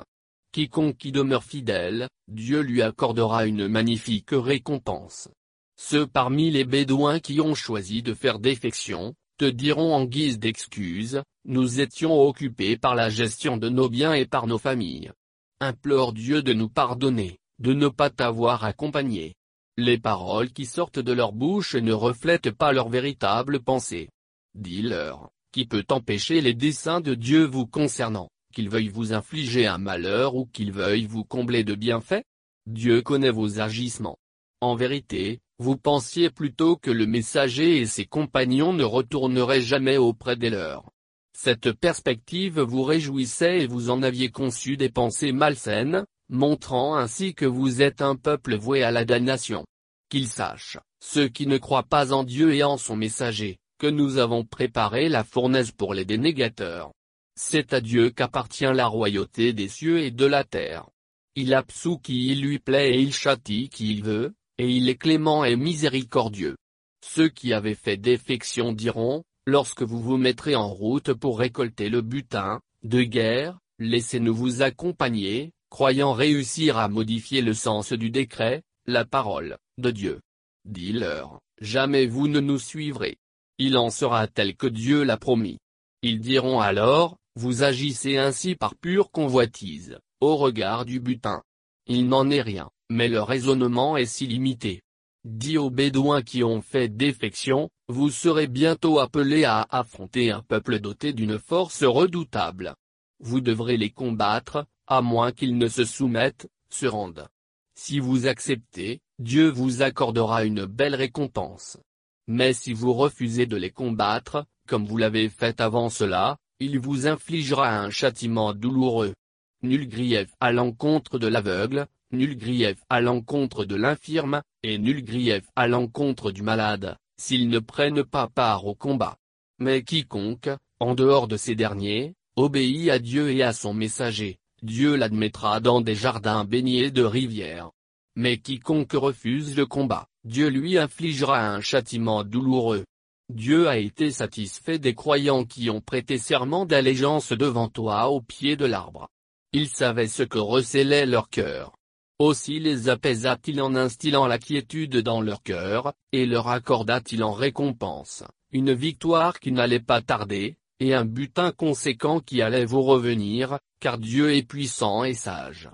Quiconque 0.52 0.98
qui 0.98 1.12
demeure 1.12 1.44
fidèle, 1.44 2.08
Dieu 2.28 2.60
lui 2.60 2.82
accordera 2.82 3.46
une 3.46 3.68
magnifique 3.68 4.30
récompense. 4.32 5.28
Ceux 5.76 6.06
parmi 6.06 6.50
les 6.50 6.64
Bédouins 6.64 7.20
qui 7.20 7.40
ont 7.40 7.54
choisi 7.54 8.02
de 8.02 8.14
faire 8.14 8.38
défection, 8.38 9.14
te 9.42 9.50
diront 9.50 9.92
en 9.92 10.04
guise 10.04 10.38
d'excuse, 10.38 11.20
nous 11.44 11.80
étions 11.80 12.16
occupés 12.16 12.76
par 12.76 12.94
la 12.94 13.10
gestion 13.10 13.56
de 13.56 13.68
nos 13.68 13.88
biens 13.88 14.12
et 14.12 14.24
par 14.24 14.46
nos 14.46 14.56
familles. 14.56 15.10
Implore 15.58 16.12
Dieu 16.12 16.44
de 16.44 16.52
nous 16.52 16.68
pardonner, 16.68 17.40
de 17.58 17.72
ne 17.72 17.88
pas 17.88 18.08
t'avoir 18.08 18.62
accompagné. 18.62 19.34
Les 19.76 19.98
paroles 19.98 20.52
qui 20.52 20.64
sortent 20.64 21.00
de 21.00 21.12
leur 21.12 21.32
bouche 21.32 21.74
ne 21.74 21.92
reflètent 21.92 22.52
pas 22.52 22.72
leur 22.72 22.88
véritable 22.88 23.58
pensée. 23.58 24.10
Dis-leur, 24.54 25.30
qui 25.50 25.66
peut 25.66 25.86
empêcher 25.90 26.40
les 26.40 26.54
desseins 26.54 27.00
de 27.00 27.16
Dieu 27.16 27.44
vous 27.44 27.66
concernant, 27.66 28.28
qu'il 28.54 28.68
veuille 28.68 28.90
vous 28.90 29.12
infliger 29.12 29.66
un 29.66 29.78
malheur 29.78 30.36
ou 30.36 30.46
qu'il 30.46 30.70
veuille 30.70 31.06
vous 31.06 31.24
combler 31.24 31.64
de 31.64 31.74
bienfaits? 31.74 32.22
Dieu 32.66 33.02
connaît 33.02 33.32
vos 33.32 33.58
agissements. 33.58 34.18
En 34.62 34.76
vérité, 34.76 35.40
vous 35.58 35.76
pensiez 35.76 36.30
plutôt 36.30 36.76
que 36.76 36.92
le 36.92 37.04
messager 37.04 37.78
et 37.78 37.86
ses 37.86 38.04
compagnons 38.04 38.72
ne 38.72 38.84
retourneraient 38.84 39.60
jamais 39.60 39.96
auprès 39.96 40.36
des 40.36 40.50
leurs. 40.50 40.88
Cette 41.36 41.72
perspective 41.72 42.60
vous 42.60 42.84
réjouissait 42.84 43.62
et 43.62 43.66
vous 43.66 43.90
en 43.90 44.04
aviez 44.04 44.30
conçu 44.30 44.76
des 44.76 44.88
pensées 44.88 45.32
malsaines, 45.32 46.04
montrant 46.28 46.94
ainsi 46.94 47.34
que 47.34 47.44
vous 47.44 47.82
êtes 47.82 48.02
un 48.02 48.14
peuple 48.14 48.54
voué 48.54 48.84
à 48.84 48.92
la 48.92 49.04
damnation. 49.04 49.64
Qu'ils 50.08 50.28
sachent, 50.28 50.78
ceux 51.02 51.26
qui 51.26 51.48
ne 51.48 51.58
croient 51.58 51.82
pas 51.82 52.12
en 52.12 52.22
Dieu 52.22 52.54
et 52.54 52.62
en 52.62 52.76
son 52.76 52.94
messager, 52.94 53.58
que 53.80 53.88
nous 53.88 54.18
avons 54.18 54.44
préparé 54.44 55.08
la 55.08 55.24
fournaise 55.24 55.72
pour 55.72 55.92
les 55.92 56.04
dénégateurs. 56.04 56.92
C'est 57.34 57.72
à 57.72 57.80
Dieu 57.80 58.10
qu'appartient 58.10 58.72
la 58.72 58.86
royauté 58.86 59.52
des 59.54 59.66
cieux 59.66 59.98
et 60.02 60.12
de 60.12 60.26
la 60.26 60.44
terre. 60.44 60.88
Il 61.34 61.52
absout 61.52 61.98
qui 61.98 62.28
il 62.28 62.42
lui 62.42 62.60
plaît 62.60 62.94
et 62.94 63.00
il 63.00 63.12
châtie 63.12 63.68
qui 63.68 63.90
il 63.90 64.04
veut, 64.04 64.32
et 64.58 64.68
il 64.68 64.88
est 64.88 64.96
clément 64.96 65.44
et 65.44 65.56
miséricordieux. 65.56 66.56
Ceux 67.04 67.28
qui 67.28 67.52
avaient 67.52 67.74
fait 67.74 67.96
défection 67.96 68.72
diront, 68.72 69.24
lorsque 69.46 69.82
vous 69.82 70.00
vous 70.00 70.16
mettrez 70.16 70.54
en 70.54 70.68
route 70.68 71.12
pour 71.12 71.38
récolter 71.38 71.88
le 71.88 72.00
butin, 72.00 72.60
de 72.82 73.02
guerre, 73.02 73.58
laissez-nous 73.78 74.34
vous 74.34 74.62
accompagner, 74.62 75.52
croyant 75.70 76.12
réussir 76.12 76.78
à 76.78 76.88
modifier 76.88 77.40
le 77.40 77.54
sens 77.54 77.92
du 77.92 78.10
décret, 78.10 78.62
la 78.86 79.04
parole, 79.04 79.58
de 79.78 79.90
Dieu. 79.90 80.20
Dis-leur, 80.64 81.40
jamais 81.60 82.06
vous 82.06 82.28
ne 82.28 82.40
nous 82.40 82.58
suivrez. 82.58 83.16
Il 83.58 83.76
en 83.76 83.90
sera 83.90 84.26
tel 84.26 84.56
que 84.56 84.66
Dieu 84.66 85.02
l'a 85.02 85.16
promis. 85.16 85.58
Ils 86.02 86.20
diront 86.20 86.60
alors, 86.60 87.16
vous 87.36 87.62
agissez 87.62 88.18
ainsi 88.18 88.54
par 88.54 88.74
pure 88.76 89.10
convoitise, 89.10 89.98
au 90.20 90.36
regard 90.36 90.84
du 90.84 91.00
butin. 91.00 91.42
Il 91.86 92.08
n'en 92.08 92.28
est 92.30 92.42
rien, 92.42 92.70
mais 92.92 93.08
le 93.08 93.22
raisonnement 93.22 93.96
est 93.96 94.06
si 94.06 94.26
limité. 94.26 94.82
Dis 95.24 95.56
aux 95.56 95.70
Bédouins 95.70 96.22
qui 96.22 96.44
ont 96.44 96.60
fait 96.60 96.88
défection, 96.88 97.70
vous 97.88 98.10
serez 98.10 98.46
bientôt 98.46 98.98
appelés 98.98 99.44
à 99.44 99.66
affronter 99.70 100.30
un 100.30 100.42
peuple 100.42 100.78
doté 100.78 101.12
d'une 101.12 101.38
force 101.38 101.84
redoutable. 101.84 102.74
Vous 103.20 103.40
devrez 103.40 103.76
les 103.76 103.90
combattre, 103.90 104.66
à 104.86 105.00
moins 105.00 105.32
qu'ils 105.32 105.56
ne 105.56 105.68
se 105.68 105.84
soumettent, 105.84 106.48
se 106.68 106.86
rendent. 106.86 107.28
Si 107.74 107.98
vous 107.98 108.26
acceptez, 108.26 109.00
Dieu 109.18 109.48
vous 109.48 109.82
accordera 109.82 110.44
une 110.44 110.66
belle 110.66 110.94
récompense. 110.94 111.78
Mais 112.26 112.52
si 112.52 112.72
vous 112.72 112.92
refusez 112.92 113.46
de 113.46 113.56
les 113.56 113.70
combattre, 113.70 114.44
comme 114.68 114.84
vous 114.84 114.98
l'avez 114.98 115.28
fait 115.28 115.60
avant 115.60 115.88
cela, 115.88 116.36
il 116.60 116.78
vous 116.78 117.06
infligera 117.06 117.78
un 117.78 117.90
châtiment 117.90 118.52
douloureux. 118.52 119.14
Nul 119.62 119.88
grief 119.88 120.28
à 120.40 120.52
l'encontre 120.52 121.18
de 121.18 121.28
l'aveugle, 121.28 121.86
nul 122.12 122.36
grief 122.36 122.78
à 122.88 123.00
l'encontre 123.00 123.64
de 123.64 123.74
l'infirme, 123.74 124.42
et 124.62 124.78
nul 124.78 125.04
grief 125.04 125.44
à 125.56 125.66
l'encontre 125.66 126.30
du 126.30 126.42
malade, 126.42 126.96
s'ils 127.16 127.48
ne 127.48 127.58
prennent 127.58 128.04
pas 128.04 128.28
part 128.28 128.66
au 128.66 128.74
combat. 128.74 129.16
Mais 129.58 129.82
quiconque, 129.82 130.50
en 130.80 130.94
dehors 130.94 131.28
de 131.28 131.36
ces 131.36 131.54
derniers, 131.54 132.14
obéit 132.36 132.90
à 132.90 132.98
Dieu 132.98 133.30
et 133.30 133.42
à 133.42 133.52
son 133.52 133.74
messager, 133.74 134.38
Dieu 134.62 134.96
l'admettra 134.96 135.60
dans 135.60 135.80
des 135.80 135.94
jardins 135.94 136.44
baignés 136.44 136.90
de 136.90 137.02
rivières. 137.02 137.70
Mais 138.16 138.38
quiconque 138.38 138.92
refuse 138.92 139.56
le 139.56 139.66
combat, 139.66 140.06
Dieu 140.24 140.48
lui 140.48 140.78
infligera 140.78 141.48
un 141.48 141.60
châtiment 141.60 142.24
douloureux. 142.24 142.84
Dieu 143.28 143.68
a 143.68 143.78
été 143.78 144.10
satisfait 144.10 144.78
des 144.78 144.94
croyants 144.94 145.44
qui 145.44 145.70
ont 145.70 145.80
prêté 145.80 146.18
serment 146.18 146.66
d'allégeance 146.66 147.32
devant 147.32 147.68
toi 147.68 148.08
au 148.08 148.20
pied 148.20 148.56
de 148.56 148.66
l'arbre. 148.66 149.08
Il 149.52 149.68
savait 149.68 150.08
ce 150.08 150.22
que 150.22 150.38
recélait 150.38 151.06
leur 151.06 151.28
cœur. 151.28 151.72
Aussi 152.22 152.60
les 152.60 152.88
apaisa-t-il 152.88 153.60
en 153.60 153.74
instillant 153.74 154.28
la 154.28 154.38
quiétude 154.38 154.98
dans 154.98 155.20
leur 155.20 155.42
cœur, 155.42 155.92
et 156.12 156.24
leur 156.24 156.46
accorda-t-il 156.46 157.24
en 157.24 157.32
récompense, 157.32 158.22
une 158.52 158.72
victoire 158.72 159.40
qui 159.40 159.50
n'allait 159.50 159.80
pas 159.80 160.02
tarder, 160.02 160.54
et 160.78 160.94
un 160.94 161.04
butin 161.04 161.50
conséquent 161.50 162.20
qui 162.20 162.40
allait 162.40 162.64
vous 162.64 162.82
revenir, 162.82 163.58
car 163.80 163.98
Dieu 163.98 164.32
est 164.36 164.44
puissant 164.44 165.02
et 165.02 165.14
sage. 165.14 165.68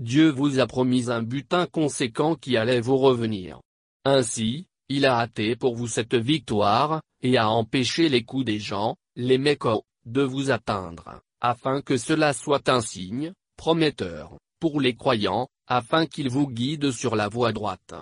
Dieu 0.00 0.28
vous 0.28 0.58
a 0.58 0.66
promis 0.66 1.08
un 1.08 1.22
butin 1.22 1.66
conséquent 1.66 2.34
qui 2.34 2.56
allait 2.56 2.80
vous 2.80 2.96
revenir. 2.96 3.60
Ainsi, 4.04 4.66
il 4.88 5.06
a 5.06 5.20
hâté 5.20 5.54
pour 5.54 5.76
vous 5.76 5.86
cette 5.86 6.16
victoire, 6.16 7.00
et 7.20 7.36
a 7.36 7.48
empêché 7.48 8.08
les 8.08 8.24
coups 8.24 8.46
des 8.46 8.58
gens, 8.58 8.96
les 9.14 9.38
mécos, 9.38 9.84
de 10.04 10.22
vous 10.22 10.50
atteindre, 10.50 11.20
afin 11.40 11.80
que 11.80 11.96
cela 11.96 12.32
soit 12.32 12.68
un 12.68 12.80
signe, 12.80 13.32
prometteur, 13.56 14.36
pour 14.58 14.80
les 14.80 14.96
croyants, 14.96 15.48
afin 15.74 16.04
qu'ils 16.04 16.28
vous 16.28 16.46
guident 16.46 16.90
sur 16.90 17.16
la 17.16 17.28
voie 17.28 17.52
droite. 17.52 17.94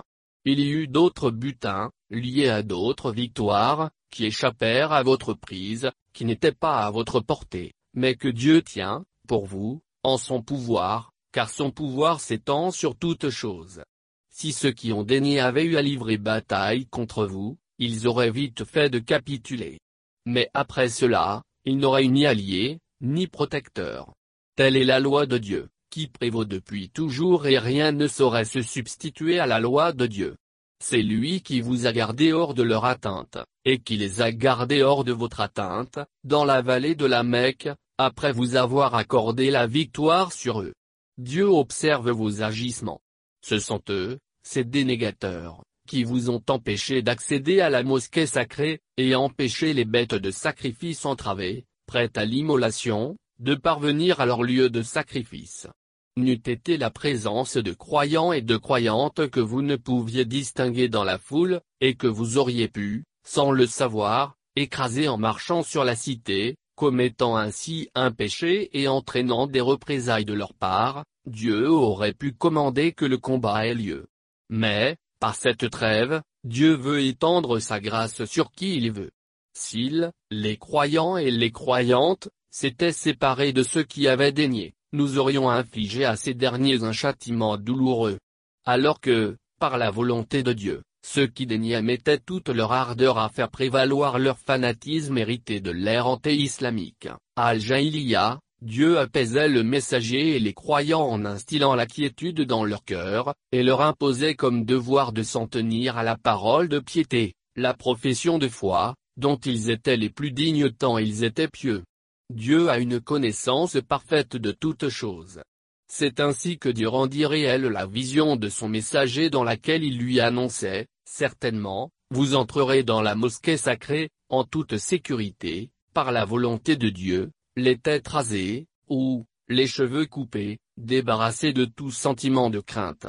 Il 0.43 0.59
y 0.59 0.69
eut 0.69 0.87
d'autres 0.87 1.31
butins, 1.31 1.89
liés 2.09 2.49
à 2.49 2.63
d'autres 2.63 3.13
victoires, 3.13 3.91
qui 4.11 4.25
échappèrent 4.25 4.91
à 4.91 5.03
votre 5.03 5.33
prise, 5.33 5.89
qui 6.11 6.25
n'étaient 6.25 6.51
pas 6.51 6.85
à 6.85 6.91
votre 6.91 7.21
portée, 7.21 7.71
mais 7.93 8.15
que 8.15 8.27
Dieu 8.27 8.61
tient, 8.61 9.05
pour 9.25 9.45
vous, 9.45 9.81
en 10.03 10.17
son 10.17 10.41
pouvoir, 10.41 11.13
car 11.31 11.49
son 11.49 11.71
pouvoir 11.71 12.19
s'étend 12.19 12.71
sur 12.71 12.97
toutes 12.97 13.29
choses. 13.29 13.83
Si 14.29 14.51
ceux 14.51 14.71
qui 14.71 14.91
ont 14.91 15.03
daigné 15.03 15.39
avaient 15.39 15.63
eu 15.63 15.77
à 15.77 15.81
livrer 15.81 16.17
bataille 16.17 16.87
contre 16.87 17.25
vous, 17.25 17.57
ils 17.79 18.05
auraient 18.05 18.31
vite 18.31 18.65
fait 18.65 18.89
de 18.89 18.99
capituler. 18.99 19.79
Mais 20.25 20.49
après 20.53 20.89
cela, 20.89 21.41
ils 21.63 21.77
n'auraient 21.77 22.03
eu 22.03 22.09
ni 22.09 22.25
allié, 22.25 22.79
ni 22.99 23.27
protecteur. 23.27 24.13
Telle 24.57 24.75
est 24.75 24.83
la 24.83 24.99
loi 24.99 25.25
de 25.25 25.37
Dieu 25.37 25.69
qui 25.91 26.07
prévaut 26.07 26.45
depuis 26.45 26.89
toujours 26.89 27.45
et 27.45 27.59
rien 27.59 27.91
ne 27.91 28.07
saurait 28.07 28.45
se 28.45 28.61
substituer 28.61 29.39
à 29.39 29.45
la 29.45 29.59
loi 29.59 29.91
de 29.91 30.07
Dieu. 30.07 30.37
C'est 30.81 31.03
lui 31.03 31.41
qui 31.41 31.61
vous 31.61 31.85
a 31.85 31.91
gardé 31.91 32.31
hors 32.33 32.55
de 32.55 32.63
leur 32.63 32.85
atteinte, 32.85 33.37
et 33.65 33.77
qui 33.77 33.97
les 33.97 34.21
a 34.21 34.31
gardés 34.31 34.81
hors 34.81 35.03
de 35.03 35.11
votre 35.11 35.41
atteinte, 35.41 35.99
dans 36.23 36.45
la 36.45 36.61
vallée 36.61 36.95
de 36.95 37.05
la 37.05 37.21
Mecque, 37.21 37.69
après 37.99 38.31
vous 38.31 38.55
avoir 38.55 38.95
accordé 38.95 39.51
la 39.51 39.67
victoire 39.67 40.31
sur 40.31 40.61
eux. 40.61 40.73
Dieu 41.19 41.45
observe 41.45 42.09
vos 42.09 42.41
agissements. 42.41 43.01
Ce 43.45 43.59
sont 43.59 43.81
eux, 43.89 44.17
ces 44.43 44.63
dénégateurs, 44.63 45.61
qui 45.87 46.03
vous 46.03 46.31
ont 46.31 46.41
empêché 46.49 47.01
d'accéder 47.03 47.59
à 47.59 47.69
la 47.69 47.83
mosquée 47.83 48.25
sacrée, 48.25 48.79
et 48.97 49.13
empêché 49.13 49.73
les 49.73 49.85
bêtes 49.85 50.15
de 50.15 50.31
sacrifice 50.31 51.05
entravées, 51.05 51.65
prêtes 51.85 52.17
à 52.17 52.25
l'immolation, 52.25 53.17
de 53.39 53.55
parvenir 53.55 54.19
à 54.21 54.25
leur 54.25 54.41
lieu 54.41 54.69
de 54.69 54.81
sacrifice 54.81 55.67
n'eût 56.17 56.41
été 56.45 56.77
la 56.77 56.89
présence 56.89 57.57
de 57.57 57.71
croyants 57.71 58.33
et 58.33 58.41
de 58.41 58.57
croyantes 58.57 59.29
que 59.29 59.39
vous 59.39 59.61
ne 59.61 59.75
pouviez 59.75 60.25
distinguer 60.25 60.89
dans 60.89 61.03
la 61.03 61.17
foule, 61.17 61.61
et 61.79 61.95
que 61.95 62.07
vous 62.07 62.37
auriez 62.37 62.67
pu, 62.67 63.05
sans 63.25 63.51
le 63.51 63.65
savoir, 63.65 64.35
écraser 64.55 65.07
en 65.07 65.17
marchant 65.17 65.63
sur 65.63 65.85
la 65.85 65.95
cité, 65.95 66.57
commettant 66.75 67.37
ainsi 67.37 67.89
un 67.95 68.11
péché 68.11 68.69
et 68.77 68.87
entraînant 68.87 69.47
des 69.47 69.61
représailles 69.61 70.25
de 70.25 70.33
leur 70.33 70.53
part, 70.53 71.05
Dieu 71.25 71.69
aurait 71.69 72.13
pu 72.13 72.33
commander 72.33 72.91
que 72.91 73.05
le 73.05 73.17
combat 73.17 73.67
ait 73.67 73.75
lieu. 73.75 74.07
Mais, 74.49 74.97
par 75.19 75.35
cette 75.35 75.69
trêve, 75.69 76.21
Dieu 76.43 76.73
veut 76.73 77.01
étendre 77.01 77.59
sa 77.59 77.79
grâce 77.79 78.25
sur 78.25 78.51
qui 78.51 78.75
il 78.75 78.91
veut. 78.91 79.11
S'ils, 79.53 80.11
les 80.29 80.57
croyants 80.57 81.17
et 81.17 81.31
les 81.31 81.51
croyantes, 81.51 82.29
s'étaient 82.49 82.91
séparés 82.91 83.53
de 83.53 83.63
ceux 83.63 83.83
qui 83.83 84.07
avaient 84.07 84.31
daigné 84.31 84.73
nous 84.93 85.17
aurions 85.17 85.49
infligé 85.49 86.05
à 86.05 86.15
ces 86.15 86.33
derniers 86.33 86.83
un 86.83 86.91
châtiment 86.91 87.57
douloureux. 87.57 88.17
Alors 88.65 88.99
que, 88.99 89.37
par 89.59 89.77
la 89.77 89.91
volonté 89.91 90.43
de 90.43 90.53
Dieu, 90.53 90.81
ceux 91.03 91.27
qui 91.27 91.45
daignaient 91.45 91.81
mettaient 91.81 92.19
toute 92.19 92.49
leur 92.49 92.71
ardeur 92.71 93.17
à 93.17 93.29
faire 93.29 93.49
prévaloir 93.49 94.19
leur 94.19 94.37
fanatisme 94.37 95.17
hérité 95.17 95.59
de 95.59 95.71
l'ère 95.71 96.07
anté-islamique. 96.07 97.07
Al-Jahiliya, 97.35 98.39
Dieu 98.61 98.99
apaisait 98.99 99.47
le 99.47 99.63
messager 99.63 100.35
et 100.35 100.39
les 100.39 100.53
croyants 100.53 101.07
en 101.07 101.25
instillant 101.25 101.73
la 101.73 101.87
quiétude 101.87 102.41
dans 102.41 102.63
leur 102.63 102.83
cœur, 102.83 103.33
et 103.51 103.63
leur 103.63 103.81
imposait 103.81 104.35
comme 104.35 104.65
devoir 104.65 105.13
de 105.13 105.23
s'en 105.23 105.47
tenir 105.47 105.97
à 105.97 106.03
la 106.03 106.17
parole 106.17 106.69
de 106.69 106.77
piété, 106.79 107.33
la 107.55 107.73
profession 107.73 108.37
de 108.37 108.47
foi, 108.47 108.93
dont 109.17 109.37
ils 109.37 109.71
étaient 109.71 109.97
les 109.97 110.11
plus 110.11 110.31
dignes 110.31 110.69
tant 110.69 110.99
ils 110.99 111.23
étaient 111.23 111.47
pieux. 111.47 111.83
Dieu 112.31 112.69
a 112.69 112.79
une 112.79 113.01
connaissance 113.01 113.77
parfaite 113.85 114.37
de 114.37 114.51
toutes 114.53 114.87
choses. 114.87 115.41
C'est 115.87 116.21
ainsi 116.21 116.57
que 116.57 116.69
Dieu 116.69 116.87
rendit 116.87 117.25
réelle 117.25 117.63
la 117.63 117.85
vision 117.85 118.37
de 118.37 118.47
son 118.47 118.69
messager 118.69 119.29
dans 119.29 119.43
laquelle 119.43 119.83
il 119.83 119.97
lui 119.97 120.21
annonçait, 120.21 120.87
certainement, 121.03 121.91
vous 122.09 122.35
entrerez 122.35 122.83
dans 122.83 123.01
la 123.01 123.15
mosquée 123.15 123.57
sacrée, 123.57 124.09
en 124.29 124.45
toute 124.45 124.77
sécurité, 124.77 125.71
par 125.93 126.13
la 126.13 126.23
volonté 126.23 126.77
de 126.77 126.87
Dieu, 126.87 127.31
les 127.57 127.77
têtes 127.77 128.07
rasées, 128.07 128.65
ou, 128.87 129.25
les 129.49 129.67
cheveux 129.67 130.05
coupés, 130.05 130.59
débarrassés 130.77 131.51
de 131.51 131.65
tout 131.65 131.91
sentiment 131.91 132.49
de 132.49 132.61
crainte. 132.61 133.07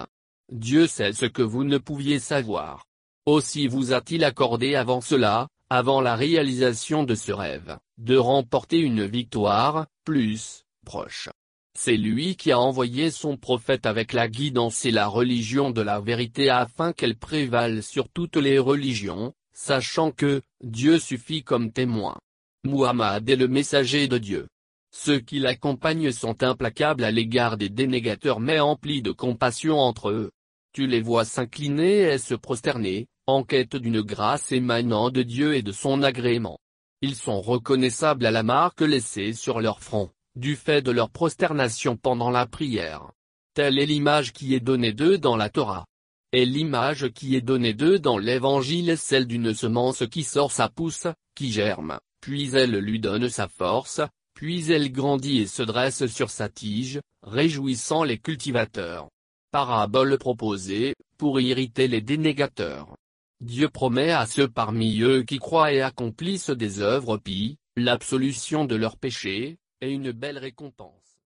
Dieu 0.50 0.88
sait 0.88 1.12
ce 1.12 1.26
que 1.26 1.42
vous 1.42 1.62
ne 1.62 1.78
pouviez 1.78 2.18
savoir. 2.18 2.86
Aussi 3.24 3.68
vous 3.68 3.92
a-t-il 3.92 4.24
accordé 4.24 4.74
avant 4.74 5.00
cela, 5.00 5.46
avant 5.74 6.02
la 6.02 6.16
réalisation 6.16 7.02
de 7.02 7.14
ce 7.14 7.32
rêve, 7.32 7.78
de 7.96 8.18
remporter 8.18 8.78
une 8.78 9.06
victoire, 9.06 9.86
plus, 10.04 10.66
proche. 10.84 11.30
C'est 11.74 11.96
lui 11.96 12.36
qui 12.36 12.52
a 12.52 12.60
envoyé 12.60 13.10
son 13.10 13.38
prophète 13.38 13.86
avec 13.86 14.12
la 14.12 14.28
guidance 14.28 14.84
et 14.84 14.90
la 14.90 15.06
religion 15.06 15.70
de 15.70 15.80
la 15.80 15.98
vérité 15.98 16.50
afin 16.50 16.92
qu'elle 16.92 17.16
prévale 17.16 17.82
sur 17.82 18.10
toutes 18.10 18.36
les 18.36 18.58
religions, 18.58 19.32
sachant 19.54 20.10
que, 20.10 20.42
Dieu 20.62 20.98
suffit 20.98 21.42
comme 21.42 21.72
témoin. 21.72 22.18
Muhammad 22.64 23.26
est 23.30 23.36
le 23.36 23.48
messager 23.48 24.08
de 24.08 24.18
Dieu. 24.18 24.48
Ceux 24.90 25.20
qui 25.20 25.38
l'accompagnent 25.38 26.12
sont 26.12 26.42
implacables 26.42 27.02
à 27.02 27.10
l'égard 27.10 27.56
des 27.56 27.70
dénégateurs 27.70 28.40
mais 28.40 28.60
emplis 28.60 29.00
de 29.00 29.10
compassion 29.10 29.78
entre 29.78 30.10
eux. 30.10 30.32
Tu 30.74 30.86
les 30.86 31.00
vois 31.00 31.24
s'incliner 31.24 32.12
et 32.12 32.18
se 32.18 32.34
prosterner, 32.34 33.06
en 33.32 33.44
quête 33.44 33.76
d'une 33.76 34.02
grâce 34.02 34.52
émanant 34.52 35.10
de 35.10 35.22
Dieu 35.22 35.54
et 35.54 35.62
de 35.62 35.72
son 35.72 36.02
agrément. 36.02 36.58
Ils 37.00 37.16
sont 37.16 37.40
reconnaissables 37.40 38.26
à 38.26 38.30
la 38.30 38.42
marque 38.42 38.82
laissée 38.82 39.32
sur 39.32 39.60
leur 39.60 39.80
front, 39.80 40.10
du 40.36 40.54
fait 40.54 40.82
de 40.82 40.90
leur 40.90 41.10
prosternation 41.10 41.96
pendant 41.96 42.30
la 42.30 42.46
prière. 42.46 43.10
Telle 43.54 43.78
est 43.78 43.86
l'image 43.86 44.32
qui 44.32 44.54
est 44.54 44.60
donnée 44.60 44.92
d'eux 44.92 45.18
dans 45.18 45.36
la 45.36 45.48
Torah. 45.48 45.86
Et 46.32 46.46
l'image 46.46 47.10
qui 47.10 47.36
est 47.36 47.42
donnée 47.42 47.74
d'eux 47.74 47.98
dans 47.98 48.18
l'Évangile 48.18 48.88
est 48.90 48.96
celle 48.96 49.26
d'une 49.26 49.52
semence 49.52 50.04
qui 50.10 50.22
sort 50.22 50.52
sa 50.52 50.68
pousse, 50.68 51.06
qui 51.34 51.52
germe, 51.52 51.98
puis 52.20 52.54
elle 52.54 52.78
lui 52.78 53.00
donne 53.00 53.28
sa 53.28 53.48
force, 53.48 54.00
puis 54.34 54.70
elle 54.70 54.92
grandit 54.92 55.40
et 55.40 55.46
se 55.46 55.62
dresse 55.62 56.06
sur 56.06 56.30
sa 56.30 56.48
tige, 56.48 57.00
réjouissant 57.22 58.04
les 58.04 58.18
cultivateurs. 58.18 59.08
Parabole 59.50 60.16
proposée, 60.16 60.94
pour 61.18 61.40
irriter 61.40 61.88
les 61.88 62.00
dénégateurs. 62.00 62.96
Dieu 63.42 63.68
promet 63.68 64.12
à 64.12 64.24
ceux 64.26 64.46
parmi 64.46 65.00
eux 65.00 65.24
qui 65.24 65.38
croient 65.38 65.72
et 65.72 65.82
accomplissent 65.82 66.50
des 66.50 66.78
œuvres 66.78 67.16
pis, 67.16 67.58
l'absolution 67.74 68.66
de 68.66 68.76
leurs 68.76 68.96
péchés, 68.96 69.58
et 69.80 69.90
une 69.90 70.12
belle 70.12 70.38
récompense. 70.38 71.18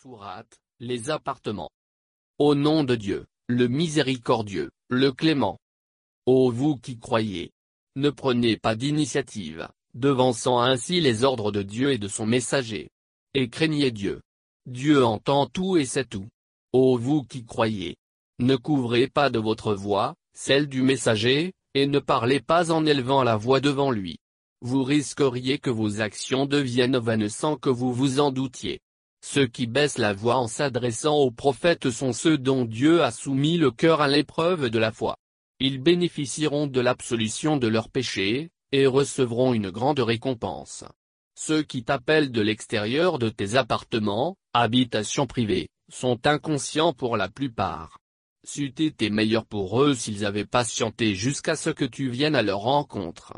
Sourate, 0.00 0.58
les 0.80 1.10
appartements. 1.10 1.70
Au 2.38 2.54
nom 2.54 2.82
de 2.82 2.94
Dieu, 2.94 3.26
le 3.46 3.68
miséricordieux, 3.68 4.70
le 4.88 5.12
clément. 5.12 5.58
Ô 6.24 6.50
vous 6.50 6.78
qui 6.78 6.98
croyez, 6.98 7.52
ne 7.94 8.08
prenez 8.08 8.56
pas 8.56 8.74
d'initiative, 8.74 9.68
devançant 9.92 10.62
ainsi 10.62 11.02
les 11.02 11.24
ordres 11.24 11.52
de 11.52 11.60
Dieu 11.60 11.92
et 11.92 11.98
de 11.98 12.08
son 12.08 12.24
messager. 12.24 12.88
Et 13.34 13.50
craignez 13.50 13.90
Dieu. 13.90 14.22
Dieu 14.64 15.04
entend 15.04 15.44
tout 15.44 15.76
et 15.76 15.84
sait 15.84 16.06
tout. 16.06 16.28
Ô 16.72 16.96
vous 16.96 17.22
qui 17.22 17.44
croyez, 17.44 17.96
ne 18.38 18.56
couvrez 18.56 19.08
pas 19.08 19.28
de 19.28 19.38
votre 19.38 19.74
voix, 19.74 20.14
celle 20.34 20.68
du 20.68 20.82
messager, 20.82 21.52
et 21.74 21.86
ne 21.86 21.98
parlez 21.98 22.40
pas 22.40 22.70
en 22.70 22.84
élevant 22.86 23.22
la 23.22 23.36
voix 23.36 23.60
devant 23.60 23.90
lui. 23.90 24.18
Vous 24.60 24.84
risqueriez 24.84 25.58
que 25.58 25.70
vos 25.70 26.00
actions 26.00 26.46
deviennent 26.46 26.98
vaines 26.98 27.28
sans 27.28 27.56
que 27.56 27.70
vous 27.70 27.92
vous 27.92 28.20
en 28.20 28.30
doutiez. 28.30 28.80
Ceux 29.24 29.46
qui 29.46 29.66
baissent 29.66 29.98
la 29.98 30.12
voix 30.12 30.36
en 30.36 30.48
s'adressant 30.48 31.16
aux 31.16 31.30
prophètes 31.30 31.90
sont 31.90 32.12
ceux 32.12 32.38
dont 32.38 32.64
Dieu 32.64 33.02
a 33.02 33.10
soumis 33.10 33.56
le 33.56 33.70
cœur 33.70 34.00
à 34.00 34.08
l'épreuve 34.08 34.68
de 34.68 34.78
la 34.78 34.92
foi. 34.92 35.16
Ils 35.60 35.80
bénéficieront 35.80 36.66
de 36.66 36.80
l'absolution 36.80 37.56
de 37.56 37.68
leurs 37.68 37.88
péchés, 37.88 38.50
et 38.72 38.86
recevront 38.86 39.52
une 39.54 39.70
grande 39.70 40.00
récompense. 40.00 40.84
Ceux 41.34 41.62
qui 41.62 41.84
t'appellent 41.84 42.32
de 42.32 42.40
l'extérieur 42.40 43.18
de 43.18 43.28
tes 43.28 43.54
appartements, 43.54 44.36
habitations 44.54 45.26
privées, 45.26 45.68
sont 45.90 46.26
inconscients 46.26 46.92
pour 46.92 47.16
la 47.16 47.28
plupart. 47.28 47.98
C'eût 48.44 48.74
été 48.78 49.08
meilleur 49.08 49.46
pour 49.46 49.82
eux 49.82 49.94
s'ils 49.94 50.24
avaient 50.24 50.44
patienté 50.44 51.14
jusqu'à 51.14 51.54
ce 51.54 51.70
que 51.70 51.84
tu 51.84 52.10
viennes 52.10 52.34
à 52.34 52.42
leur 52.42 52.60
rencontre. 52.60 53.34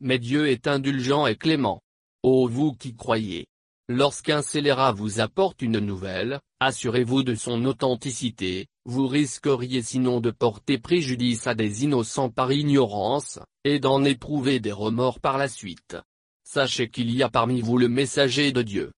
Mais 0.00 0.18
Dieu 0.18 0.48
est 0.48 0.66
indulgent 0.66 1.26
et 1.26 1.36
clément. 1.36 1.80
Ô 2.22 2.46
vous 2.46 2.72
qui 2.72 2.94
croyez. 2.94 3.46
Lorsqu'un 3.88 4.42
scélérat 4.42 4.92
vous 4.92 5.20
apporte 5.20 5.62
une 5.62 5.78
nouvelle, 5.78 6.40
assurez-vous 6.60 7.22
de 7.22 7.34
son 7.34 7.64
authenticité, 7.64 8.66
vous 8.84 9.06
risqueriez 9.06 9.82
sinon 9.82 10.20
de 10.20 10.30
porter 10.30 10.78
préjudice 10.78 11.46
à 11.46 11.54
des 11.54 11.84
innocents 11.84 12.30
par 12.30 12.52
ignorance, 12.52 13.38
et 13.64 13.80
d'en 13.80 14.04
éprouver 14.04 14.60
des 14.60 14.72
remords 14.72 15.20
par 15.20 15.38
la 15.38 15.48
suite. 15.48 15.96
Sachez 16.44 16.90
qu'il 16.90 17.10
y 17.10 17.22
a 17.22 17.28
parmi 17.28 17.60
vous 17.60 17.78
le 17.78 17.88
messager 17.88 18.52
de 18.52 18.62
Dieu. 18.62 18.92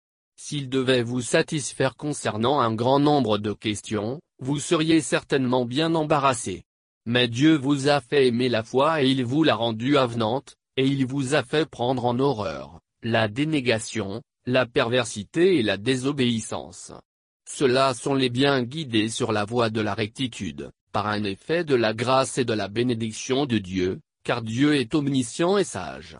S'il 0.45 0.67
devait 0.67 1.03
vous 1.03 1.21
satisfaire 1.21 1.95
concernant 1.95 2.59
un 2.59 2.75
grand 2.75 2.99
nombre 2.99 3.37
de 3.37 3.53
questions, 3.53 4.19
vous 4.39 4.59
seriez 4.59 4.99
certainement 4.99 5.63
bien 5.63 5.95
embarrassé. 5.95 6.65
Mais 7.05 7.29
Dieu 7.29 7.55
vous 7.55 7.87
a 7.87 8.01
fait 8.01 8.27
aimer 8.27 8.49
la 8.49 8.61
foi 8.61 9.01
et 9.01 9.09
il 9.09 9.23
vous 9.23 9.45
l'a 9.45 9.55
rendue 9.55 9.95
avenante, 9.95 10.57
et 10.75 10.85
il 10.85 11.05
vous 11.05 11.33
a 11.33 11.43
fait 11.43 11.65
prendre 11.65 12.03
en 12.03 12.19
horreur, 12.19 12.81
la 13.03 13.29
dénégation, 13.29 14.21
la 14.45 14.65
perversité 14.65 15.59
et 15.59 15.63
la 15.63 15.77
désobéissance. 15.77 16.91
Ceux-là 17.49 17.93
sont 17.93 18.13
les 18.13 18.29
biens 18.29 18.63
guidés 18.63 19.07
sur 19.07 19.31
la 19.31 19.45
voie 19.45 19.69
de 19.69 19.79
la 19.79 19.93
rectitude, 19.93 20.71
par 20.91 21.07
un 21.07 21.23
effet 21.23 21.63
de 21.63 21.75
la 21.75 21.93
grâce 21.93 22.37
et 22.37 22.43
de 22.43 22.53
la 22.53 22.67
bénédiction 22.67 23.45
de 23.45 23.59
Dieu, 23.59 24.01
car 24.25 24.41
Dieu 24.41 24.75
est 24.75 24.93
omniscient 24.93 25.57
et 25.57 25.63
sage. 25.63 26.17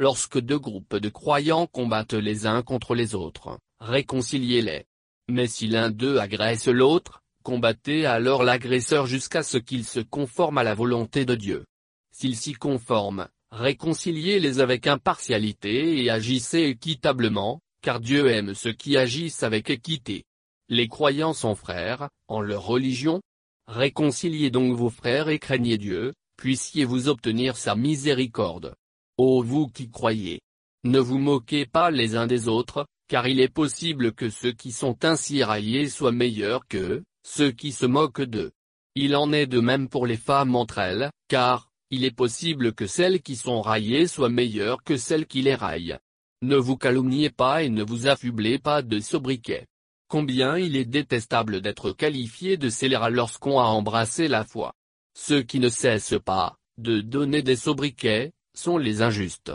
Lorsque 0.00 0.40
deux 0.40 0.58
groupes 0.58 0.96
de 0.96 1.10
croyants 1.10 1.66
combattent 1.66 2.14
les 2.14 2.46
uns 2.46 2.62
contre 2.62 2.94
les 2.94 3.14
autres, 3.14 3.58
réconciliez-les. 3.80 4.86
Mais 5.28 5.46
si 5.46 5.66
l'un 5.66 5.90
d'eux 5.90 6.16
agresse 6.16 6.68
l'autre, 6.68 7.20
combattez 7.42 8.06
alors 8.06 8.42
l'agresseur 8.42 9.04
jusqu'à 9.04 9.42
ce 9.42 9.58
qu'il 9.58 9.84
se 9.84 10.00
conforme 10.00 10.56
à 10.56 10.62
la 10.62 10.72
volonté 10.72 11.26
de 11.26 11.34
Dieu. 11.34 11.66
S'il 12.12 12.34
s'y 12.34 12.54
conforme, 12.54 13.28
réconciliez-les 13.50 14.60
avec 14.60 14.86
impartialité 14.86 16.02
et 16.02 16.08
agissez 16.08 16.62
équitablement, 16.62 17.60
car 17.82 18.00
Dieu 18.00 18.26
aime 18.28 18.54
ceux 18.54 18.72
qui 18.72 18.96
agissent 18.96 19.42
avec 19.42 19.68
équité. 19.68 20.24
Les 20.70 20.88
croyants 20.88 21.34
sont 21.34 21.54
frères, 21.54 22.08
en 22.26 22.40
leur 22.40 22.64
religion. 22.64 23.20
Réconciliez 23.66 24.48
donc 24.48 24.74
vos 24.74 24.88
frères 24.88 25.28
et 25.28 25.38
craignez 25.38 25.76
Dieu, 25.76 26.14
puissiez-vous 26.38 27.08
obtenir 27.08 27.58
sa 27.58 27.74
miséricorde. 27.74 28.76
Ô 29.22 29.42
vous 29.42 29.68
qui 29.68 29.90
croyez! 29.90 30.40
Ne 30.82 30.98
vous 30.98 31.18
moquez 31.18 31.66
pas 31.66 31.90
les 31.90 32.16
uns 32.16 32.26
des 32.26 32.48
autres, 32.48 32.86
car 33.06 33.28
il 33.28 33.38
est 33.38 33.52
possible 33.52 34.14
que 34.14 34.30
ceux 34.30 34.52
qui 34.52 34.72
sont 34.72 35.04
ainsi 35.04 35.44
raillés 35.44 35.90
soient 35.90 36.10
meilleurs 36.10 36.66
qu'eux, 36.66 37.02
ceux 37.22 37.50
qui 37.50 37.70
se 37.70 37.84
moquent 37.84 38.22
d'eux. 38.22 38.50
Il 38.94 39.14
en 39.14 39.30
est 39.34 39.46
de 39.46 39.60
même 39.60 39.90
pour 39.90 40.06
les 40.06 40.16
femmes 40.16 40.56
entre 40.56 40.78
elles, 40.78 41.10
car, 41.28 41.68
il 41.90 42.06
est 42.06 42.16
possible 42.16 42.72
que 42.72 42.86
celles 42.86 43.20
qui 43.20 43.36
sont 43.36 43.60
raillées 43.60 44.06
soient 44.06 44.30
meilleures 44.30 44.82
que 44.82 44.96
celles 44.96 45.26
qui 45.26 45.42
les 45.42 45.54
raillent. 45.54 45.98
Ne 46.40 46.56
vous 46.56 46.78
calomniez 46.78 47.28
pas 47.28 47.62
et 47.62 47.68
ne 47.68 47.82
vous 47.82 48.06
affublez 48.06 48.58
pas 48.58 48.80
de 48.80 49.00
sobriquet. 49.00 49.66
Combien 50.08 50.56
il 50.56 50.76
est 50.76 50.86
détestable 50.86 51.60
d'être 51.60 51.92
qualifié 51.92 52.56
de 52.56 52.70
scélérat 52.70 53.10
lorsqu'on 53.10 53.60
a 53.60 53.64
embrassé 53.64 54.28
la 54.28 54.44
foi. 54.44 54.72
Ceux 55.14 55.42
qui 55.42 55.60
ne 55.60 55.68
cessent 55.68 56.22
pas, 56.24 56.56
de 56.78 57.02
donner 57.02 57.42
des 57.42 57.56
sobriquets, 57.56 58.32
sont 58.54 58.78
les 58.78 59.02
injustes. 59.02 59.52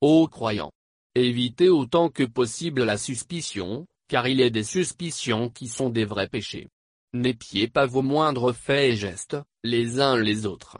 Ô 0.00 0.28
croyants! 0.28 0.72
Évitez 1.14 1.68
autant 1.68 2.10
que 2.10 2.22
possible 2.22 2.84
la 2.84 2.96
suspicion, 2.96 3.86
car 4.08 4.28
il 4.28 4.40
est 4.40 4.50
des 4.50 4.64
suspicions 4.64 5.50
qui 5.50 5.68
sont 5.68 5.90
des 5.90 6.04
vrais 6.04 6.28
péchés. 6.28 6.68
N'épiez 7.12 7.68
pas 7.68 7.86
vos 7.86 8.02
moindres 8.02 8.54
faits 8.54 8.92
et 8.92 8.96
gestes, 8.96 9.36
les 9.64 10.00
uns 10.00 10.16
les 10.16 10.46
autres. 10.46 10.76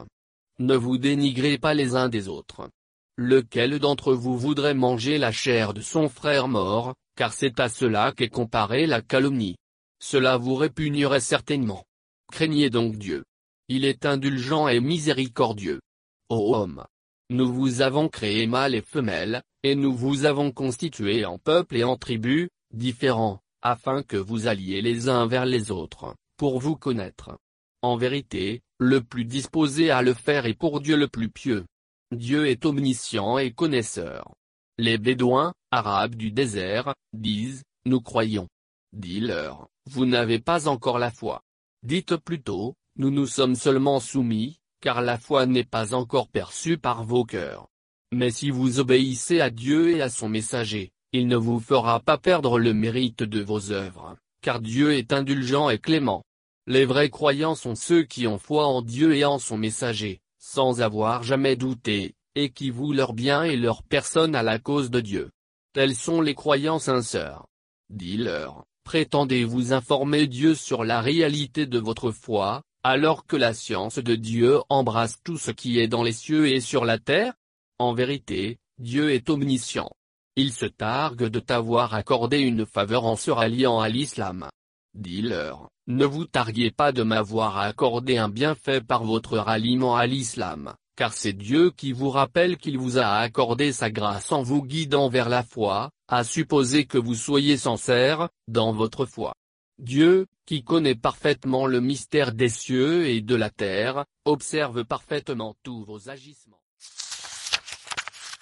Ne 0.59 0.75
vous 0.75 0.97
dénigrez 0.97 1.57
pas 1.57 1.73
les 1.73 1.95
uns 1.95 2.09
des 2.09 2.27
autres. 2.27 2.69
Lequel 3.17 3.79
d'entre 3.79 4.13
vous 4.13 4.37
voudrait 4.37 4.73
manger 4.73 5.17
la 5.17 5.31
chair 5.31 5.73
de 5.73 5.81
son 5.81 6.07
frère 6.07 6.47
mort, 6.47 6.95
car 7.15 7.33
c'est 7.33 7.59
à 7.59 7.67
cela 7.67 8.13
qu'est 8.15 8.29
comparée 8.29 8.87
la 8.87 9.01
calomnie? 9.01 9.57
Cela 10.01 10.37
vous 10.37 10.55
répugnerait 10.55 11.19
certainement. 11.19 11.83
Craignez 12.31 12.69
donc 12.69 12.95
Dieu. 12.95 13.25
Il 13.67 13.83
est 13.83 14.05
indulgent 14.05 14.67
et 14.67 14.79
miséricordieux. 14.79 15.81
Ô 16.29 16.55
homme, 16.55 16.85
nous 17.29 17.51
vous 17.51 17.81
avons 17.81 18.09
créé 18.09 18.47
mâle 18.47 18.75
et 18.75 18.81
femelle, 18.81 19.43
et 19.63 19.75
nous 19.75 19.93
vous 19.93 20.25
avons 20.25 20.51
constitué 20.51 21.25
en 21.25 21.37
peuple 21.37 21.77
et 21.77 21.83
en 21.83 21.95
tribus, 21.95 22.49
différents, 22.73 23.39
afin 23.61 24.03
que 24.03 24.17
vous 24.17 24.47
alliez 24.47 24.81
les 24.81 25.09
uns 25.09 25.27
vers 25.27 25.45
les 25.45 25.69
autres, 25.71 26.15
pour 26.37 26.59
vous 26.59 26.75
connaître. 26.75 27.37
En 27.81 27.97
vérité, 27.97 28.61
le 28.79 29.01
plus 29.01 29.25
disposé 29.25 29.91
à 29.91 30.01
le 30.01 30.13
faire 30.13 30.45
est 30.45 30.53
pour 30.53 30.81
Dieu 30.81 30.97
le 30.97 31.07
plus 31.07 31.29
pieux. 31.29 31.65
Dieu 32.11 32.47
est 32.47 32.65
omniscient 32.65 33.37
et 33.37 33.51
connaisseur. 33.51 34.33
Les 34.77 34.97
Bédouins, 34.97 35.53
arabes 35.71 36.15
du 36.15 36.31
désert, 36.31 36.95
disent, 37.13 37.63
nous 37.85 38.01
croyons. 38.01 38.47
Dis-leur, 38.93 39.67
vous 39.85 40.05
n'avez 40.05 40.39
pas 40.39 40.67
encore 40.67 40.97
la 40.97 41.11
foi. 41.11 41.41
Dites 41.83 42.15
plutôt, 42.15 42.73
nous 42.95 43.11
nous 43.11 43.27
sommes 43.27 43.55
seulement 43.55 43.99
soumis, 43.99 44.59
car 44.81 45.01
la 45.01 45.17
foi 45.17 45.45
n'est 45.45 45.63
pas 45.63 45.93
encore 45.93 46.27
perçue 46.27 46.77
par 46.77 47.03
vos 47.03 47.25
cœurs. 47.25 47.67
Mais 48.11 48.31
si 48.31 48.49
vous 48.49 48.79
obéissez 48.79 49.39
à 49.39 49.49
Dieu 49.49 49.91
et 49.95 50.01
à 50.01 50.09
son 50.09 50.29
messager, 50.29 50.91
il 51.11 51.27
ne 51.27 51.35
vous 51.35 51.59
fera 51.59 51.99
pas 51.99 52.17
perdre 52.17 52.59
le 52.59 52.73
mérite 52.73 53.23
de 53.23 53.41
vos 53.41 53.71
œuvres, 53.71 54.15
car 54.41 54.59
Dieu 54.59 54.93
est 54.93 55.13
indulgent 55.13 55.69
et 55.69 55.79
clément. 55.79 56.23
Les 56.67 56.85
vrais 56.85 57.09
croyants 57.09 57.55
sont 57.55 57.75
ceux 57.75 58.03
qui 58.03 58.27
ont 58.27 58.37
foi 58.37 58.65
en 58.67 58.81
Dieu 58.81 59.15
et 59.15 59.25
en 59.25 59.39
son 59.39 59.57
messager, 59.57 60.21
sans 60.37 60.81
avoir 60.81 61.23
jamais 61.23 61.55
douté, 61.55 62.13
et 62.35 62.51
qui 62.51 62.69
vouent 62.69 62.93
leur 62.93 63.13
bien 63.13 63.43
et 63.43 63.57
leur 63.57 63.83
personne 63.83 64.35
à 64.35 64.43
la 64.43 64.59
cause 64.59 64.91
de 64.91 64.99
Dieu. 64.99 65.31
Tels 65.73 65.95
sont 65.95 66.21
les 66.21 66.35
croyants 66.35 66.79
sincères. 66.79 67.45
Dis-leur, 67.89 68.65
prétendez-vous 68.83 69.73
informer 69.73 70.27
Dieu 70.27 70.55
sur 70.55 70.83
la 70.83 71.01
réalité 71.01 71.65
de 71.65 71.79
votre 71.79 72.11
foi, 72.11 72.61
alors 72.83 73.25
que 73.25 73.35
la 73.35 73.53
science 73.53 73.99
de 73.99 74.15
Dieu 74.15 74.59
embrasse 74.69 75.19
tout 75.23 75.37
ce 75.37 75.51
qui 75.51 75.79
est 75.79 75.87
dans 75.87 76.03
les 76.03 76.13
cieux 76.13 76.47
et 76.47 76.61
sur 76.61 76.85
la 76.85 76.97
terre 76.97 77.33
En 77.77 77.93
vérité, 77.93 78.57
Dieu 78.77 79.11
est 79.11 79.29
omniscient. 79.29 79.89
Il 80.35 80.53
se 80.53 80.65
targue 80.65 81.25
de 81.25 81.39
t'avoir 81.39 81.93
accordé 81.93 82.39
une 82.39 82.65
faveur 82.65 83.05
en 83.05 83.15
se 83.17 83.31
ralliant 83.31 83.79
à 83.79 83.89
l'islam. 83.89 84.47
Dis-leur, 84.93 85.69
ne 85.87 86.05
vous 86.05 86.25
targuez 86.25 86.71
pas 86.71 86.91
de 86.91 87.03
m'avoir 87.03 87.57
accordé 87.57 88.17
un 88.17 88.29
bienfait 88.29 88.81
par 88.81 89.03
votre 89.03 89.37
ralliement 89.37 89.97
à 89.97 90.07
l'islam, 90.07 90.73
car 90.95 91.13
c'est 91.13 91.33
Dieu 91.33 91.71
qui 91.71 91.91
vous 91.91 92.09
rappelle 92.09 92.57
qu'il 92.57 92.77
vous 92.77 92.97
a 92.97 93.07
accordé 93.17 93.73
sa 93.73 93.91
grâce 93.91 94.31
en 94.31 94.41
vous 94.41 94.63
guidant 94.63 95.09
vers 95.09 95.29
la 95.29 95.43
foi, 95.43 95.89
à 96.07 96.23
supposer 96.23 96.85
que 96.85 96.97
vous 96.97 97.15
soyez 97.15 97.57
sincère, 97.57 98.29
dans 98.47 98.71
votre 98.71 99.05
foi. 99.05 99.33
Dieu, 99.79 100.27
qui 100.45 100.61
connaît 100.61 100.95
parfaitement 100.95 101.65
le 101.65 101.79
mystère 101.79 102.33
des 102.33 102.49
cieux 102.49 103.07
et 103.07 103.21
de 103.21 103.35
la 103.35 103.49
terre, 103.49 104.05
observe 104.25 104.83
parfaitement 104.83 105.55
tous 105.63 105.85
vos 105.85 106.09
agissements. 106.09 106.61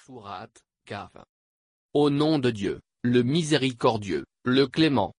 Surat, 0.04 0.48
Kaf. 0.84 1.12
Au 1.94 2.10
nom 2.10 2.40
de 2.40 2.50
Dieu, 2.50 2.80
le 3.02 3.22
miséricordieux, 3.22 4.24
le 4.44 4.66
clément. 4.66 5.14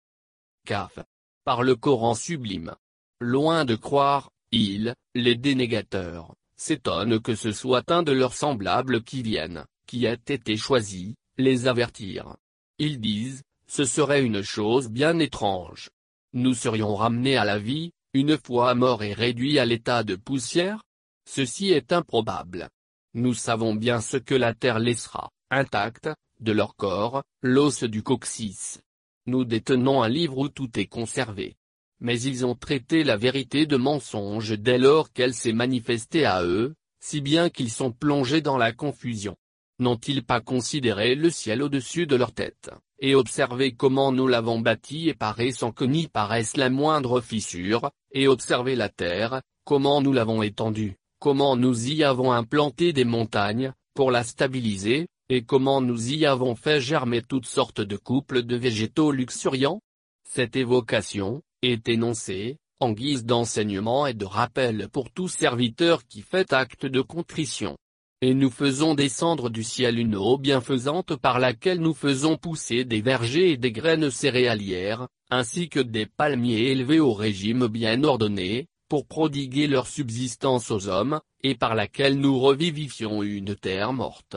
Kaf. 0.65 0.99
Par 1.45 1.63
le 1.63 1.77
Coran 1.77 2.15
sublime. 2.15 2.75
Loin 3.21 3.63
de 3.63 3.75
croire, 3.75 4.29
ils, 4.51 4.95
les 5.15 5.35
dénégateurs, 5.35 6.35
s'étonnent 6.57 7.21
que 7.21 7.35
ce 7.35 7.53
soit 7.53 7.89
un 7.91 8.03
de 8.03 8.11
leurs 8.11 8.33
semblables 8.33 9.03
qui 9.03 9.21
vienne, 9.21 9.65
qui 9.87 10.03
ait 10.03 10.19
été 10.27 10.57
choisi, 10.57 11.15
les 11.37 11.67
avertir. 11.67 12.35
Ils 12.77 12.99
disent, 12.99 13.43
ce 13.67 13.85
serait 13.85 14.21
une 14.21 14.41
chose 14.41 14.89
bien 14.89 15.17
étrange, 15.19 15.89
nous 16.33 16.53
serions 16.53 16.95
ramenés 16.95 17.37
à 17.37 17.45
la 17.45 17.57
vie, 17.57 17.91
une 18.13 18.37
fois 18.37 18.75
morts 18.75 19.03
et 19.03 19.13
réduits 19.13 19.59
à 19.59 19.65
l'état 19.65 20.03
de 20.03 20.15
poussière? 20.15 20.83
Ceci 21.27 21.71
est 21.71 21.91
improbable. 21.91 22.69
Nous 23.13 23.33
savons 23.33 23.73
bien 23.73 24.01
ce 24.01 24.17
que 24.17 24.35
la 24.35 24.53
terre 24.53 24.79
laissera, 24.79 25.29
intacte, 25.49 26.09
de 26.39 26.51
leur 26.51 26.75
corps, 26.75 27.23
l'os 27.41 27.83
du 27.83 28.03
coccyx. 28.03 28.79
Nous 29.25 29.43
détenons 29.43 30.01
un 30.03 30.09
livre 30.09 30.37
où 30.37 30.49
tout 30.49 30.79
est 30.79 30.87
conservé. 30.87 31.55
Mais 31.99 32.19
ils 32.21 32.45
ont 32.45 32.55
traité 32.55 33.03
la 33.03 33.17
vérité 33.17 33.65
de 33.65 33.77
mensonge 33.77 34.57
dès 34.57 34.77
lors 34.77 35.11
qu'elle 35.11 35.33
s'est 35.33 35.53
manifestée 35.53 36.25
à 36.25 36.43
eux, 36.43 36.75
si 36.99 37.21
bien 37.21 37.49
qu'ils 37.49 37.71
sont 37.71 37.91
plongés 37.91 38.41
dans 38.41 38.57
la 38.57 38.71
confusion. 38.71 39.35
N'ont-ils 39.79 40.23
pas 40.23 40.41
considéré 40.41 41.15
le 41.15 41.29
ciel 41.29 41.61
au-dessus 41.61 42.07
de 42.07 42.15
leur 42.15 42.33
tête? 42.33 42.69
Et 42.99 43.15
observez 43.15 43.73
comment 43.73 44.11
nous 44.11 44.27
l'avons 44.27 44.59
bâti 44.59 45.09
et 45.09 45.13
paré 45.13 45.51
sans 45.51 45.71
que 45.71 45.85
n'y 45.85 46.07
paraisse 46.07 46.57
la 46.57 46.69
moindre 46.69 47.21
fissure, 47.21 47.91
et 48.11 48.27
observez 48.27 48.75
la 48.75 48.89
terre, 48.89 49.41
comment 49.63 50.01
nous 50.01 50.13
l'avons 50.13 50.41
étendue, 50.41 50.97
comment 51.19 51.55
nous 51.55 51.89
y 51.89 52.03
avons 52.03 52.31
implanté 52.31 52.93
des 52.93 53.05
montagnes, 53.05 53.73
pour 53.93 54.11
la 54.11 54.23
stabiliser, 54.23 55.07
et 55.29 55.43
comment 55.43 55.81
nous 55.81 56.13
y 56.13 56.25
avons 56.25 56.55
fait 56.55 56.81
germer 56.81 57.21
toutes 57.21 57.45
sortes 57.45 57.81
de 57.81 57.97
couples 57.97 58.43
de 58.43 58.55
végétaux 58.55 59.11
luxuriants 59.11 59.81
Cette 60.27 60.55
évocation, 60.55 61.41
est 61.61 61.87
énoncée, 61.89 62.57
en 62.79 62.91
guise 62.91 63.25
d'enseignement 63.25 64.07
et 64.07 64.13
de 64.13 64.25
rappel 64.25 64.87
pour 64.89 65.11
tout 65.11 65.27
serviteur 65.27 66.05
qui 66.07 66.21
fait 66.21 66.53
acte 66.53 66.85
de 66.85 67.01
contrition. 67.01 67.77
Et 68.21 68.33
nous 68.33 68.49
faisons 68.49 68.95
descendre 68.95 69.49
du 69.49 69.63
ciel 69.63 69.97
une 69.97 70.17
eau 70.17 70.37
bienfaisante 70.37 71.15
par 71.15 71.39
laquelle 71.39 71.79
nous 71.79 71.93
faisons 71.93 72.35
pousser 72.35 72.83
des 72.83 72.99
vergers 72.99 73.51
et 73.51 73.57
des 73.57 73.71
graines 73.71 74.11
céréalières, 74.11 75.07
ainsi 75.29 75.69
que 75.69 75.79
des 75.79 76.05
palmiers 76.05 76.71
élevés 76.71 76.99
au 76.99 77.13
régime 77.13 77.67
bien 77.67 78.03
ordonné, 78.03 78.67
pour 78.89 79.07
prodiguer 79.07 79.67
leur 79.67 79.87
subsistance 79.87 80.69
aux 80.69 80.89
hommes, 80.89 81.21
et 81.43 81.55
par 81.55 81.75
laquelle 81.75 82.19
nous 82.19 82.37
revivifions 82.39 83.23
une 83.23 83.55
terre 83.55 83.93
morte. 83.93 84.35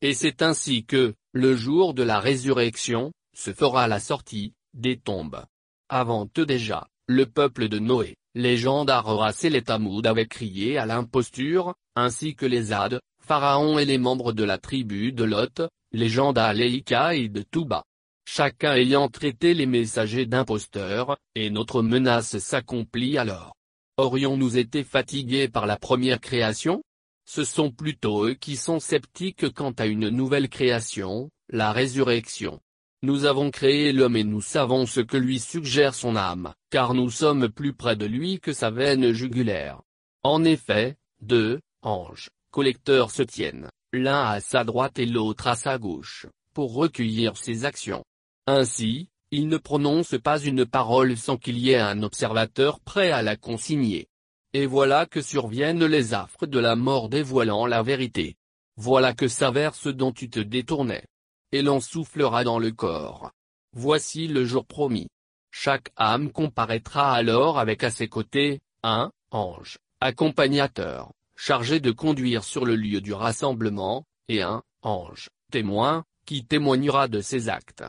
Et 0.00 0.14
c'est 0.14 0.40
ainsi 0.40 0.86
que, 0.86 1.14
le 1.32 1.54
jour 1.54 1.92
de 1.92 2.04
la 2.04 2.20
résurrection, 2.20 3.12
se 3.36 3.52
fera 3.52 3.88
la 3.88 4.00
sortie, 4.00 4.54
des 4.72 4.96
tombes. 4.96 5.44
Avant 5.90 6.30
eux 6.38 6.46
déjà, 6.46 6.88
le 7.06 7.26
peuple 7.26 7.68
de 7.68 7.78
Noé, 7.78 8.16
les 8.34 8.56
gens 8.56 8.84
d'Aroras 8.84 9.38
et 9.42 9.50
les 9.50 9.62
Tamoud 9.62 10.06
avaient 10.06 10.28
crié 10.28 10.78
à 10.78 10.86
l'imposture, 10.86 11.74
ainsi 11.94 12.36
que 12.36 12.46
les 12.46 12.72
Hades, 12.72 13.00
Pharaon 13.28 13.78
et 13.78 13.84
les 13.84 13.98
membres 13.98 14.32
de 14.32 14.42
la 14.42 14.56
tribu 14.56 15.12
de 15.12 15.22
Lot, 15.22 15.60
les 15.92 16.08
gens 16.08 16.32
d'Aléika 16.32 17.14
et 17.14 17.28
de 17.28 17.42
Touba. 17.42 17.84
Chacun 18.24 18.72
ayant 18.72 19.10
traité 19.10 19.52
les 19.52 19.66
messagers 19.66 20.24
d'imposteurs, 20.24 21.18
et 21.34 21.50
notre 21.50 21.82
menace 21.82 22.38
s'accomplit 22.38 23.18
alors. 23.18 23.54
Aurions-nous 23.98 24.56
été 24.56 24.82
fatigués 24.82 25.46
par 25.46 25.66
la 25.66 25.76
première 25.76 26.20
création? 26.20 26.82
Ce 27.26 27.44
sont 27.44 27.70
plutôt 27.70 28.24
eux 28.24 28.32
qui 28.32 28.56
sont 28.56 28.80
sceptiques 28.80 29.52
quant 29.52 29.72
à 29.72 29.84
une 29.84 30.08
nouvelle 30.08 30.48
création, 30.48 31.28
la 31.50 31.72
résurrection. 31.72 32.60
Nous 33.02 33.26
avons 33.26 33.50
créé 33.50 33.92
l'homme 33.92 34.16
et 34.16 34.24
nous 34.24 34.40
savons 34.40 34.86
ce 34.86 35.00
que 35.00 35.18
lui 35.18 35.38
suggère 35.38 35.94
son 35.94 36.16
âme, 36.16 36.54
car 36.70 36.94
nous 36.94 37.10
sommes 37.10 37.50
plus 37.50 37.74
près 37.74 37.94
de 37.94 38.06
lui 38.06 38.40
que 38.40 38.54
sa 38.54 38.70
veine 38.70 39.12
jugulaire. 39.12 39.82
En 40.22 40.44
effet, 40.44 40.96
deux 41.20 41.60
anges, 41.82 42.30
collecteurs 42.58 43.12
se 43.12 43.22
tiennent, 43.22 43.70
l'un 43.92 44.20
à 44.20 44.40
sa 44.40 44.64
droite 44.64 44.98
et 44.98 45.06
l'autre 45.06 45.46
à 45.46 45.54
sa 45.54 45.78
gauche, 45.78 46.26
pour 46.54 46.74
recueillir 46.74 47.36
ses 47.36 47.64
actions. 47.64 48.02
Ainsi, 48.48 49.10
ils 49.30 49.46
ne 49.46 49.58
prononcent 49.58 50.18
pas 50.18 50.40
une 50.40 50.66
parole 50.66 51.16
sans 51.16 51.36
qu'il 51.36 51.56
y 51.56 51.70
ait 51.70 51.78
un 51.78 52.02
observateur 52.02 52.80
prêt 52.80 53.12
à 53.12 53.22
la 53.22 53.36
consigner. 53.36 54.08
Et 54.54 54.66
voilà 54.66 55.06
que 55.06 55.20
surviennent 55.20 55.84
les 55.84 56.14
affres 56.14 56.48
de 56.48 56.58
la 56.58 56.74
mort 56.74 57.08
dévoilant 57.08 57.64
la 57.64 57.84
vérité. 57.84 58.34
Voilà 58.74 59.12
que 59.12 59.28
s'avère 59.28 59.76
ce 59.76 59.88
dont 59.88 60.10
tu 60.10 60.28
te 60.28 60.40
détournais 60.40 61.04
et 61.52 61.62
l'on 61.62 61.78
soufflera 61.78 62.42
dans 62.42 62.58
le 62.58 62.72
corps. 62.72 63.30
Voici 63.72 64.26
le 64.26 64.44
jour 64.44 64.66
promis. 64.66 65.06
Chaque 65.52 65.92
âme 65.96 66.32
comparaîtra 66.32 67.12
alors 67.14 67.60
avec 67.60 67.84
à 67.84 67.92
ses 67.92 68.08
côtés, 68.08 68.58
un 68.82 69.12
ange, 69.30 69.78
accompagnateur, 70.00 71.12
chargé 71.38 71.78
de 71.78 71.92
conduire 71.92 72.42
sur 72.42 72.64
le 72.64 72.74
lieu 72.74 73.00
du 73.00 73.12
rassemblement, 73.12 74.04
et 74.28 74.42
un 74.42 74.62
ange, 74.82 75.28
témoin, 75.52 76.04
qui 76.26 76.44
témoignera 76.44 77.06
de 77.06 77.20
ses 77.20 77.48
actes. 77.48 77.84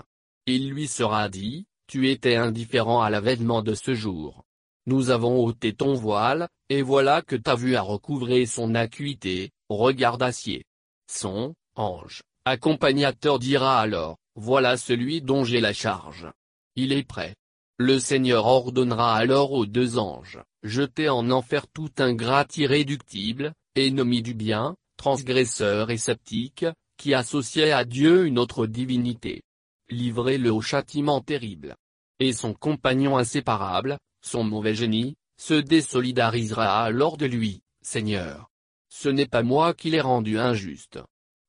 Il 0.45 0.69
lui 0.69 0.87
sera 0.87 1.29
dit, 1.29 1.65
tu 1.87 2.09
étais 2.09 2.35
indifférent 2.35 3.01
à 3.01 3.09
l'avènement 3.09 3.63
de 3.63 3.73
ce 3.73 3.95
jour. 3.95 4.45
Nous 4.85 5.09
avons 5.09 5.43
ôté 5.43 5.73
ton 5.73 5.95
voile, 5.95 6.47
et 6.69 6.83
voilà 6.83 7.23
que 7.23 7.35
ta 7.35 7.55
vue 7.55 7.75
a 7.75 7.81
recouvré 7.81 8.45
son 8.45 8.75
acuité, 8.75 9.49
regard 9.67 10.19
d'acier. 10.19 10.63
Son, 11.11 11.55
ange, 11.75 12.21
Accompagnateur 12.45 13.39
dira 13.39 13.81
alors, 13.81 14.17
voilà 14.35 14.77
celui 14.77 15.21
dont 15.21 15.43
j'ai 15.43 15.59
la 15.59 15.73
charge. 15.73 16.27
Il 16.75 16.93
est 16.93 17.03
prêt. 17.03 17.35
Le 17.81 17.97
Seigneur 17.97 18.45
ordonnera 18.45 19.15
alors 19.15 19.53
aux 19.53 19.65
deux 19.65 19.97
anges, 19.97 20.43
jetez 20.63 21.07
en 21.07 21.31
enfer 21.31 21.65
tout 21.65 21.89
ingrat 21.97 22.45
irréductible, 22.57 23.53
ennemi 23.75 24.21
du 24.21 24.33
bien, 24.33 24.75
transgresseur 24.97 25.89
et 25.89 25.95
sceptique, 25.95 26.65
qui 26.97 27.13
associait 27.13 27.71
à 27.71 27.85
Dieu 27.85 28.25
une 28.25 28.37
autre 28.37 28.67
divinité. 28.67 29.43
Livrez-le 29.89 30.51
au 30.51 30.59
châtiment 30.59 31.21
terrible. 31.21 31.77
Et 32.19 32.33
son 32.33 32.53
compagnon 32.53 33.17
inséparable, 33.17 33.97
son 34.21 34.43
mauvais 34.43 34.75
génie, 34.75 35.15
se 35.37 35.53
désolidarisera 35.53 36.83
alors 36.83 37.15
de 37.15 37.27
lui, 37.27 37.61
Seigneur. 37.81 38.49
Ce 38.89 39.07
n'est 39.07 39.25
pas 39.25 39.41
moi 39.41 39.73
qui 39.73 39.89
l'ai 39.89 40.01
rendu 40.01 40.37
injuste, 40.37 40.99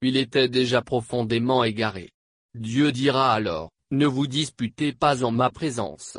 il 0.01 0.17
était 0.17 0.49
déjà 0.49 0.81
profondément 0.81 1.65
égaré. 1.65 2.13
Dieu 2.55 2.93
dira 2.93 3.33
alors, 3.33 3.71
ne 3.93 4.07
vous 4.07 4.29
disputez 4.29 4.93
pas 4.93 5.25
en 5.25 5.33
ma 5.33 5.51
présence. 5.51 6.17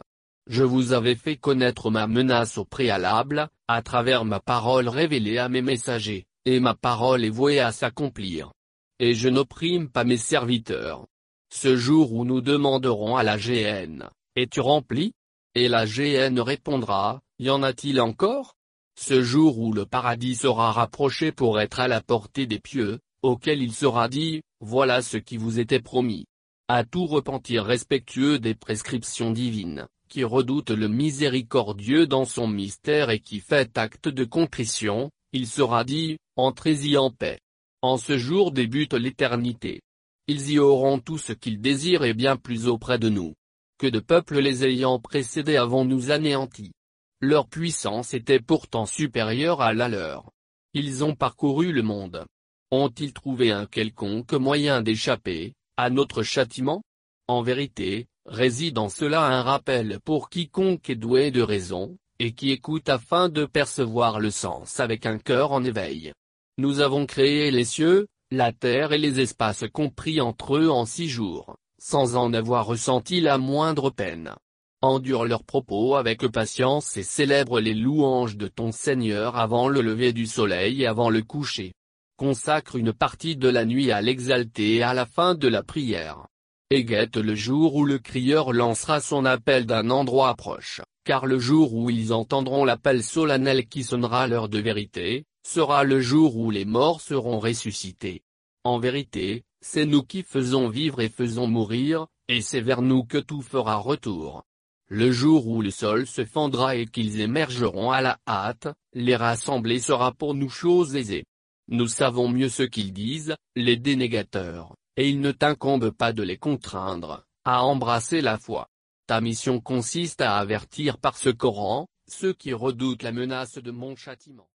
Je 0.49 0.63
vous 0.63 0.91
avais 0.91 1.15
fait 1.15 1.37
connaître 1.37 1.89
ma 1.89 2.05
menace 2.05 2.57
au 2.57 2.65
préalable, 2.65 3.47
à 3.69 3.81
travers 3.81 4.25
ma 4.25 4.41
parole 4.41 4.89
révélée 4.89 5.37
à 5.37 5.47
mes 5.47 5.61
messagers, 5.61 6.25
et 6.45 6.59
ma 6.59 6.75
parole 6.75 7.23
est 7.23 7.29
vouée 7.29 7.59
à 7.59 7.71
s'accomplir. 7.71 8.51
Et 8.99 9.13
je 9.13 9.29
n'opprime 9.29 9.89
pas 9.89 10.03
mes 10.03 10.17
serviteurs. 10.17 11.07
Ce 11.53 11.77
jour 11.77 12.13
où 12.13 12.25
nous 12.25 12.41
demanderons 12.41 13.15
à 13.15 13.23
la 13.23 13.37
GN, 13.37 14.09
es-tu 14.35 14.59
rempli? 14.59 15.13
Et 15.55 15.67
la 15.67 15.85
GN 15.85 16.39
répondra, 16.39 17.21
y 17.39 17.49
en 17.49 17.63
a-t-il 17.63 18.01
encore? 18.01 18.55
Ce 18.99 19.21
jour 19.23 19.59
où 19.59 19.71
le 19.71 19.85
paradis 19.85 20.35
sera 20.35 20.71
rapproché 20.71 21.31
pour 21.31 21.59
être 21.59 21.79
à 21.79 21.87
la 21.87 22.01
portée 22.01 22.47
des 22.47 22.59
pieux, 22.59 22.99
auquel 23.21 23.61
il 23.61 23.73
sera 23.73 24.09
dit, 24.09 24.41
voilà 24.59 25.01
ce 25.01 25.17
qui 25.17 25.37
vous 25.37 25.59
était 25.59 25.81
promis. 25.81 26.25
À 26.73 26.85
tout 26.85 27.05
repentir 27.05 27.65
respectueux 27.65 28.39
des 28.39 28.55
prescriptions 28.55 29.31
divines, 29.31 29.89
qui 30.07 30.23
redoute 30.23 30.69
le 30.69 30.87
miséricordieux 30.87 32.07
dans 32.07 32.23
son 32.23 32.47
mystère 32.47 33.09
et 33.09 33.19
qui 33.19 33.41
fait 33.41 33.77
acte 33.77 34.07
de 34.07 34.23
contrition, 34.23 35.11
il 35.33 35.47
sera 35.47 35.83
dit, 35.83 36.15
entrez-y 36.37 36.95
en 36.95 37.11
paix. 37.11 37.41
En 37.81 37.97
ce 37.97 38.17
jour 38.17 38.53
débute 38.53 38.93
l'éternité. 38.93 39.81
Ils 40.27 40.49
y 40.49 40.59
auront 40.59 40.99
tout 40.99 41.17
ce 41.17 41.33
qu'ils 41.33 41.59
désirent 41.59 42.05
et 42.05 42.13
bien 42.13 42.37
plus 42.37 42.69
auprès 42.69 42.97
de 42.97 43.09
nous. 43.09 43.33
Que 43.77 43.87
de 43.87 43.99
peuples 43.99 44.39
les 44.39 44.63
ayant 44.63 44.97
précédés 44.97 45.57
avons 45.57 45.83
nous 45.83 46.09
anéantis. 46.09 46.71
Leur 47.19 47.49
puissance 47.49 48.13
était 48.13 48.39
pourtant 48.39 48.85
supérieure 48.85 49.59
à 49.59 49.73
la 49.73 49.89
leur. 49.89 50.31
Ils 50.73 51.03
ont 51.03 51.15
parcouru 51.15 51.73
le 51.73 51.83
monde, 51.83 52.25
ont-ils 52.71 53.11
trouvé 53.11 53.51
un 53.51 53.65
quelconque 53.65 54.31
moyen 54.31 54.81
d'échapper, 54.81 55.51
à 55.81 55.89
notre 55.89 56.21
châtiment 56.21 56.83
En 57.27 57.41
vérité, 57.41 58.05
réside 58.27 58.77
en 58.77 58.87
cela 58.87 59.25
un 59.25 59.41
rappel 59.41 59.99
pour 60.05 60.29
quiconque 60.29 60.91
est 60.91 60.95
doué 60.95 61.31
de 61.31 61.41
raison, 61.41 61.97
et 62.19 62.33
qui 62.33 62.51
écoute 62.51 62.87
afin 62.87 63.29
de 63.29 63.45
percevoir 63.45 64.19
le 64.19 64.29
sens 64.29 64.79
avec 64.79 65.07
un 65.07 65.17
cœur 65.17 65.51
en 65.51 65.63
éveil. 65.63 66.13
Nous 66.59 66.81
avons 66.81 67.07
créé 67.07 67.49
les 67.49 67.63
cieux, 67.63 68.05
la 68.29 68.53
terre 68.53 68.91
et 68.91 68.99
les 68.99 69.21
espaces 69.21 69.65
compris 69.73 70.21
entre 70.21 70.57
eux 70.57 70.69
en 70.69 70.85
six 70.85 71.09
jours, 71.09 71.55
sans 71.79 72.15
en 72.15 72.31
avoir 72.31 72.67
ressenti 72.67 73.19
la 73.19 73.39
moindre 73.39 73.89
peine. 73.89 74.35
Endure 74.83 75.25
leurs 75.25 75.43
propos 75.43 75.95
avec 75.95 76.27
patience 76.27 76.95
et 76.95 77.01
célèbre 77.01 77.59
les 77.59 77.73
louanges 77.73 78.37
de 78.37 78.47
ton 78.47 78.71
Seigneur 78.71 79.35
avant 79.35 79.67
le 79.67 79.81
lever 79.81 80.13
du 80.13 80.27
soleil 80.27 80.83
et 80.83 80.85
avant 80.85 81.09
le 81.09 81.23
coucher 81.23 81.73
consacre 82.21 82.75
une 82.75 82.93
partie 82.93 83.35
de 83.35 83.49
la 83.49 83.65
nuit 83.65 83.91
à 83.91 83.99
l'exalter 83.99 84.83
à 84.83 84.93
la 84.93 85.07
fin 85.07 85.33
de 85.33 85.47
la 85.47 85.63
prière. 85.63 86.27
Et 86.69 86.85
guette 86.85 87.17
le 87.17 87.33
jour 87.33 87.73
où 87.73 87.83
le 87.83 87.97
crieur 87.97 88.53
lancera 88.53 89.01
son 89.01 89.25
appel 89.25 89.65
d'un 89.65 89.89
endroit 89.89 90.35
proche, 90.35 90.81
car 91.03 91.25
le 91.25 91.39
jour 91.39 91.73
où 91.73 91.89
ils 91.89 92.13
entendront 92.13 92.63
l'appel 92.63 93.01
solennel 93.01 93.67
qui 93.67 93.83
sonnera 93.83 94.27
l'heure 94.27 94.49
de 94.49 94.59
vérité, 94.59 95.25
sera 95.43 95.83
le 95.83 95.99
jour 95.99 96.37
où 96.37 96.51
les 96.51 96.63
morts 96.63 97.01
seront 97.01 97.39
ressuscités. 97.39 98.21
En 98.63 98.77
vérité, 98.77 99.41
c'est 99.59 99.87
nous 99.87 100.03
qui 100.03 100.21
faisons 100.21 100.69
vivre 100.69 101.01
et 101.01 101.09
faisons 101.09 101.47
mourir, 101.47 102.05
et 102.27 102.41
c'est 102.41 102.61
vers 102.61 102.83
nous 102.83 103.03
que 103.03 103.17
tout 103.17 103.41
fera 103.41 103.77
retour. 103.77 104.43
Le 104.89 105.11
jour 105.11 105.47
où 105.47 105.63
le 105.63 105.71
sol 105.71 106.05
se 106.05 106.23
fendra 106.23 106.75
et 106.75 106.85
qu'ils 106.85 107.19
émergeront 107.19 107.89
à 107.89 108.01
la 108.01 108.19
hâte, 108.27 108.67
les 108.93 109.15
rassembler 109.15 109.79
sera 109.79 110.11
pour 110.11 110.35
nous 110.35 110.49
chose 110.49 110.95
aisée. 110.95 111.23
Nous 111.71 111.87
savons 111.87 112.27
mieux 112.27 112.49
ce 112.49 112.63
qu'ils 112.63 112.91
disent, 112.91 113.33
les 113.55 113.77
dénégateurs, 113.77 114.75
et 114.97 115.09
il 115.09 115.21
ne 115.21 115.31
t'incombe 115.31 115.89
pas 115.89 116.11
de 116.11 116.21
les 116.21 116.37
contraindre, 116.37 117.25
à 117.45 117.63
embrasser 117.63 118.19
la 118.19 118.37
foi. 118.37 118.67
Ta 119.07 119.21
mission 119.21 119.61
consiste 119.61 120.19
à 120.19 120.37
avertir 120.37 120.97
par 120.97 121.15
ce 121.15 121.29
Coran, 121.29 121.87
ceux 122.09 122.33
qui 122.33 122.51
redoutent 122.51 123.03
la 123.03 123.13
menace 123.13 123.57
de 123.57 123.71
mon 123.71 123.95
châtiment. 123.95 124.49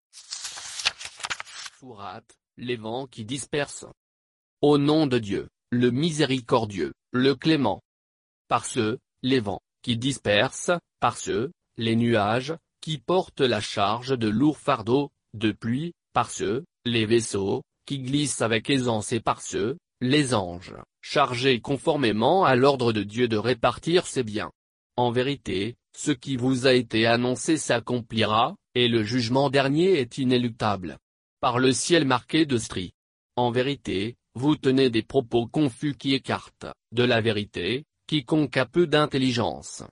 Sourate, 1.79 2.37
les 2.57 2.75
vents 2.75 3.07
qui 3.07 3.25
dispersent. 3.25 3.87
Au 4.61 4.77
nom 4.77 5.07
de 5.07 5.21
Dieu, 5.21 5.49
le 5.71 5.93
miséricordieux, 5.93 6.95
le 7.13 7.37
clément. 7.37 7.81
Par 8.49 8.67
ceux, 8.67 8.99
les 9.23 9.39
vents, 9.39 9.63
qui 9.83 9.97
dispersent, 9.97 10.73
par 10.99 11.17
ceux, 11.17 11.53
les 11.77 11.95
nuages, 11.95 12.55
qui 12.81 12.99
portent 12.99 13.41
la 13.41 13.61
charge 13.61 14.19
de 14.19 14.29
lourds 14.29 14.59
fardeaux, 14.59 15.13
de 15.33 15.53
pluie, 15.53 15.95
par 16.13 16.29
ceux, 16.31 16.65
les 16.85 17.07
vaisseaux, 17.07 17.63
qui 17.87 17.99
glissent 17.99 18.43
avec 18.43 18.71
aisance 18.71 19.13
et 19.13 19.21
par 19.21 19.41
ceux, 19.41 19.77
les 20.01 20.35
anges, 20.35 20.75
chargés 21.03 21.61
conformément 21.61 22.45
à 22.45 22.57
l'ordre 22.57 22.93
de 22.93 23.03
Dieu 23.03 23.29
de 23.29 23.37
répartir 23.37 24.07
ses 24.07 24.23
biens. 24.23 24.51
En 24.97 25.11
vérité, 25.11 25.77
ce 25.97 26.13
qui 26.13 26.37
vous 26.37 26.67
a 26.67 26.73
été 26.73 27.07
annoncé 27.07 27.57
s'accomplira, 27.57 28.57
et 28.75 28.89
le 28.89 29.03
jugement 29.03 29.51
dernier 29.51 29.99
est 29.99 30.19
inéluctable. 30.19 30.99
Par 31.41 31.59
le 31.59 31.73
ciel 31.73 32.05
marqué 32.05 32.47
de 32.47 32.59
stries. 32.59 32.93
En 33.37 33.51
vérité, 33.51 34.17
vous 34.35 34.57
tenez 34.57 34.91
des 34.91 35.03
propos 35.03 35.47
confus 35.47 35.95
qui 35.95 36.15
écartent, 36.15 36.67
de 36.93 37.05
la 37.05 37.21
vérité, 37.21 37.85
quiconque 38.07 38.57
a 38.57 38.67
peu 38.67 38.87
d'intelligence. 38.87 39.83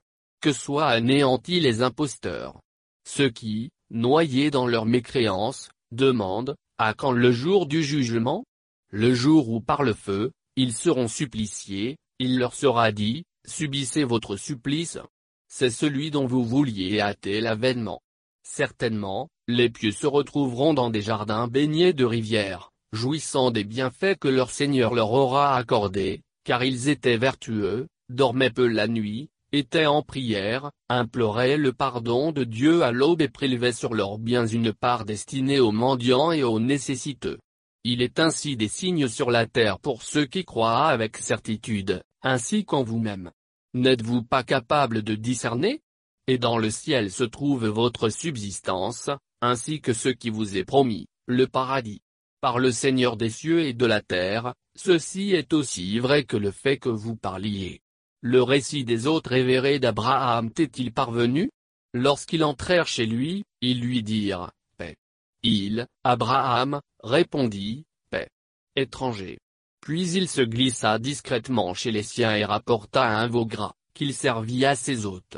Que 0.41 0.51
soient 0.51 0.87
anéantis 0.87 1.59
les 1.59 1.81
imposteurs. 1.81 2.59
Ceux 3.07 3.29
qui, 3.29 3.71
noyés 3.89 4.51
dans 4.51 4.67
leur 4.67 4.85
mécréance, 4.85 5.69
demandent, 5.91 6.55
à 6.83 6.93
quand 6.93 7.11
le 7.11 7.31
jour 7.31 7.65
du 7.65 7.83
jugement 7.83 8.45
Le 8.89 9.13
jour 9.13 9.49
où 9.49 9.61
par 9.61 9.83
le 9.83 9.93
feu, 9.93 10.31
ils 10.55 10.73
seront 10.73 11.07
suppliciés, 11.07 11.97
il 12.19 12.37
leur 12.37 12.53
sera 12.53 12.91
dit, 12.91 13.23
subissez 13.45 14.03
votre 14.03 14.35
supplice. 14.35 14.99
C'est 15.47 15.69
celui 15.69 16.11
dont 16.11 16.25
vous 16.25 16.43
vouliez 16.43 16.99
hâter 16.99 17.41
l'avènement. 17.41 18.01
Certainement, 18.43 19.29
les 19.47 19.69
pieux 19.69 19.91
se 19.91 20.07
retrouveront 20.07 20.73
dans 20.73 20.89
des 20.89 21.01
jardins 21.01 21.47
baignés 21.47 21.93
de 21.93 22.05
rivières, 22.05 22.71
jouissant 22.91 23.49
des 23.51 23.63
bienfaits 23.63 24.19
que 24.19 24.27
leur 24.27 24.51
Seigneur 24.51 24.93
leur 24.93 25.11
aura 25.11 25.55
accordés, 25.55 26.21
car 26.43 26.63
ils 26.63 26.89
étaient 26.89 27.17
vertueux, 27.17 27.87
dormaient 28.09 28.51
peu 28.51 28.67
la 28.67 28.87
nuit, 28.87 29.29
étaient 29.53 29.85
en 29.85 30.01
prière, 30.01 30.71
imploraient 30.89 31.57
le 31.57 31.71
pardon 31.71 32.31
de 32.31 32.43
Dieu 32.43 32.81
à 32.81 32.91
l'aube 32.91 33.21
et 33.21 33.29
prélevaient 33.29 33.71
sur 33.71 33.93
leurs 33.93 34.17
biens 34.17 34.47
une 34.47 34.73
part 34.73 35.05
destinée 35.05 35.59
aux 35.59 35.71
mendiants 35.71 36.31
et 36.31 36.43
aux 36.43 36.59
nécessiteux. 36.59 37.37
Il 37.83 38.01
est 38.01 38.19
ainsi 38.19 38.57
des 38.57 38.67
signes 38.67 39.07
sur 39.07 39.29
la 39.29 39.45
terre 39.45 39.79
pour 39.79 40.01
ceux 40.01 40.25
qui 40.25 40.43
croient 40.43 40.87
avec 40.87 41.17
certitude, 41.17 42.01
ainsi 42.23 42.65
qu'en 42.65 42.83
vous-même. 42.83 43.31
N'êtes-vous 43.75 44.23
pas 44.23 44.43
capable 44.43 45.03
de 45.03 45.15
discerner? 45.15 45.81
Et 46.27 46.37
dans 46.37 46.57
le 46.57 46.71
ciel 46.71 47.11
se 47.11 47.23
trouve 47.23 47.67
votre 47.67 48.09
subsistance, 48.09 49.09
ainsi 49.41 49.81
que 49.81 49.93
ce 49.93 50.09
qui 50.09 50.29
vous 50.29 50.57
est 50.57 50.63
promis, 50.63 51.07
le 51.27 51.47
paradis. 51.47 52.01
Par 52.41 52.57
le 52.57 52.71
Seigneur 52.71 53.17
des 53.17 53.29
cieux 53.29 53.61
et 53.61 53.73
de 53.73 53.85
la 53.85 54.01
terre, 54.01 54.53
ceci 54.75 55.31
est 55.31 55.53
aussi 55.53 55.99
vrai 55.99 56.23
que 56.23 56.37
le 56.37 56.51
fait 56.51 56.77
que 56.77 56.89
vous 56.89 57.15
parliez. 57.15 57.81
Le 58.25 58.41
récit 58.41 58.85
des 58.85 59.05
autres 59.05 59.31
révérés 59.31 59.79
d'Abraham 59.79 60.49
t'est-il 60.49 60.93
parvenu? 60.93 61.51
Lorsqu'ils 61.93 62.45
entrèrent 62.45 62.87
chez 62.87 63.05
lui, 63.05 63.43
ils 63.59 63.81
lui 63.81 64.01
dirent, 64.01 64.49
Paix. 64.77 64.95
Il, 65.43 65.87
Abraham, 66.05 66.79
répondit, 67.03 67.83
Paix. 68.09 68.29
Étranger. 68.77 69.39
Puis 69.81 70.11
il 70.11 70.29
se 70.29 70.41
glissa 70.41 70.99
discrètement 70.99 71.73
chez 71.73 71.91
les 71.91 72.01
siens 72.01 72.33
et 72.33 72.45
rapporta 72.45 73.05
un 73.05 73.27
veau 73.27 73.45
gras, 73.45 73.73
qu'il 73.93 74.13
servit 74.13 74.63
à 74.63 74.75
ses 74.75 75.05
hôtes. 75.05 75.37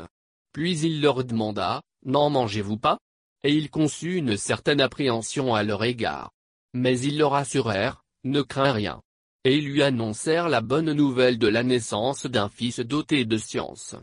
Puis 0.52 0.78
il 0.78 1.00
leur 1.00 1.24
demanda, 1.24 1.82
N'en 2.04 2.30
mangez-vous 2.30 2.76
pas? 2.76 2.98
Et 3.42 3.52
ils 3.52 3.68
conçut 3.68 4.14
une 4.14 4.36
certaine 4.36 4.80
appréhension 4.80 5.56
à 5.56 5.64
leur 5.64 5.82
égard. 5.82 6.30
Mais 6.72 7.00
ils 7.00 7.18
leur 7.18 7.34
assurèrent, 7.34 8.04
Ne 8.22 8.42
crains 8.42 8.70
rien 8.70 9.02
et 9.46 9.60
lui 9.60 9.80
annoncèrent 9.80 10.48
la 10.48 10.60
bonne 10.60 10.92
nouvelle 10.92 11.38
de 11.38 11.46
la 11.46 11.62
naissance 11.62 12.26
d'un 12.26 12.48
fils 12.48 12.80
doté 12.80 13.24
de 13.24 13.36
science. 13.36 13.94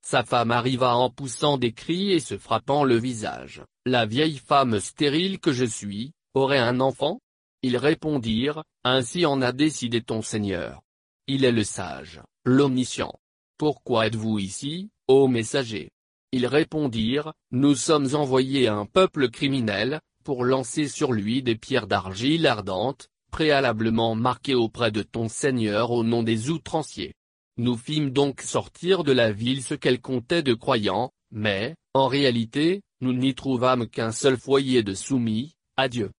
Sa 0.00 0.22
femme 0.22 0.52
arriva 0.52 0.94
en 0.94 1.10
poussant 1.10 1.58
des 1.58 1.72
cris 1.72 2.12
et 2.12 2.20
se 2.20 2.38
frappant 2.38 2.84
le 2.84 2.98
visage. 2.98 3.62
La 3.84 4.06
vieille 4.06 4.38
femme 4.38 4.78
stérile 4.78 5.40
que 5.40 5.52
je 5.52 5.64
suis, 5.64 6.12
aurait 6.34 6.60
un 6.60 6.78
enfant? 6.78 7.18
Ils 7.62 7.76
répondirent, 7.76 8.62
Ainsi 8.84 9.26
en 9.26 9.42
a 9.42 9.50
décidé 9.50 10.02
ton 10.02 10.22
Seigneur. 10.22 10.82
Il 11.26 11.44
est 11.44 11.50
le 11.50 11.64
sage, 11.64 12.20
l'omniscient. 12.44 13.12
Pourquoi 13.58 14.06
êtes-vous 14.06 14.38
ici, 14.38 14.90
ô 15.08 15.26
messager? 15.26 15.90
Ils 16.30 16.46
répondirent, 16.46 17.32
Nous 17.50 17.74
sommes 17.74 18.14
envoyés 18.14 18.68
à 18.68 18.76
un 18.76 18.86
peuple 18.86 19.30
criminel, 19.30 20.00
pour 20.22 20.44
lancer 20.44 20.86
sur 20.86 21.12
lui 21.12 21.42
des 21.42 21.56
pierres 21.56 21.88
d'argile 21.88 22.46
ardentes, 22.46 23.08
préalablement 23.32 24.14
marqué 24.14 24.54
auprès 24.54 24.92
de 24.92 25.02
ton 25.02 25.28
Seigneur 25.28 25.90
au 25.90 26.04
nom 26.04 26.22
des 26.22 26.50
outranciers. 26.50 27.14
Nous 27.56 27.76
fîmes 27.76 28.10
donc 28.10 28.42
sortir 28.42 29.02
de 29.02 29.12
la 29.12 29.32
ville 29.32 29.62
ce 29.62 29.74
qu'elle 29.74 30.00
comptait 30.00 30.42
de 30.42 30.54
croyants, 30.54 31.10
mais, 31.32 31.74
en 31.94 32.06
réalité, 32.06 32.82
nous 33.00 33.12
n'y 33.12 33.34
trouvâmes 33.34 33.88
qu'un 33.88 34.12
seul 34.12 34.36
foyer 34.36 34.82
de 34.82 34.94
soumis, 34.94 35.54
à 35.76 35.88
Dieu. 35.88 36.10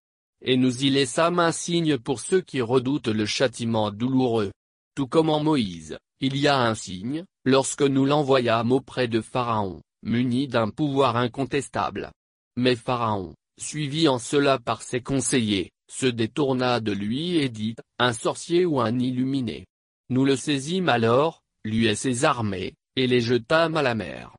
Et 0.42 0.58
nous 0.58 0.83
y 0.83 0.90
laissâmes 0.90 1.40
un 1.40 1.51
signe 1.53 1.98
pour 1.98 2.19
ceux 2.19 2.42
qui 2.42 2.61
redoutent 2.61 3.08
le 3.08 3.25
châtiment 3.25 3.92
douloureux. 3.92 4.51
Tout 4.95 5.08
comme 5.08 5.30
en 5.30 5.42
Moïse, 5.42 5.98
il 6.19 6.35
y 6.35 6.48
a 6.48 6.59
un 6.59 6.75
signe, 6.75 7.25
lorsque 7.45 7.83
nous 7.83 8.06
l'envoyâmes 8.06 8.72
auprès 8.72 9.08
de 9.08 9.22
Pharaon, 9.22 9.82
muni 10.01 10.48
d'un 10.48 10.69
pouvoir 10.69 11.16
incontestable. 11.16 12.11
Mais 12.58 12.75
Pharaon, 12.75 13.33
suivi 13.59 14.08
en 14.08 14.19
cela 14.19 14.59
par 14.59 14.82
ses 14.82 15.01
conseillers, 15.01 15.72
se 15.93 16.07
détourna 16.07 16.80
de 16.80 16.91
lui 16.91 17.38
et 17.38 17.49
dit, 17.49 17.75
un 17.99 18.13
sorcier 18.13 18.65
ou 18.65 18.81
un 18.81 18.97
illuminé. 18.97 19.67
Nous 20.09 20.25
le 20.25 20.35
saisîmes 20.35 20.89
alors, 20.89 21.43
lui 21.63 21.85
et 21.85 21.93
ses 21.93 22.25
armées, 22.25 22.73
et 22.95 23.05
les 23.05 23.22
jetâmes 23.22 23.77
à 23.77 23.83
la 23.83 23.93
mer. 23.93 24.35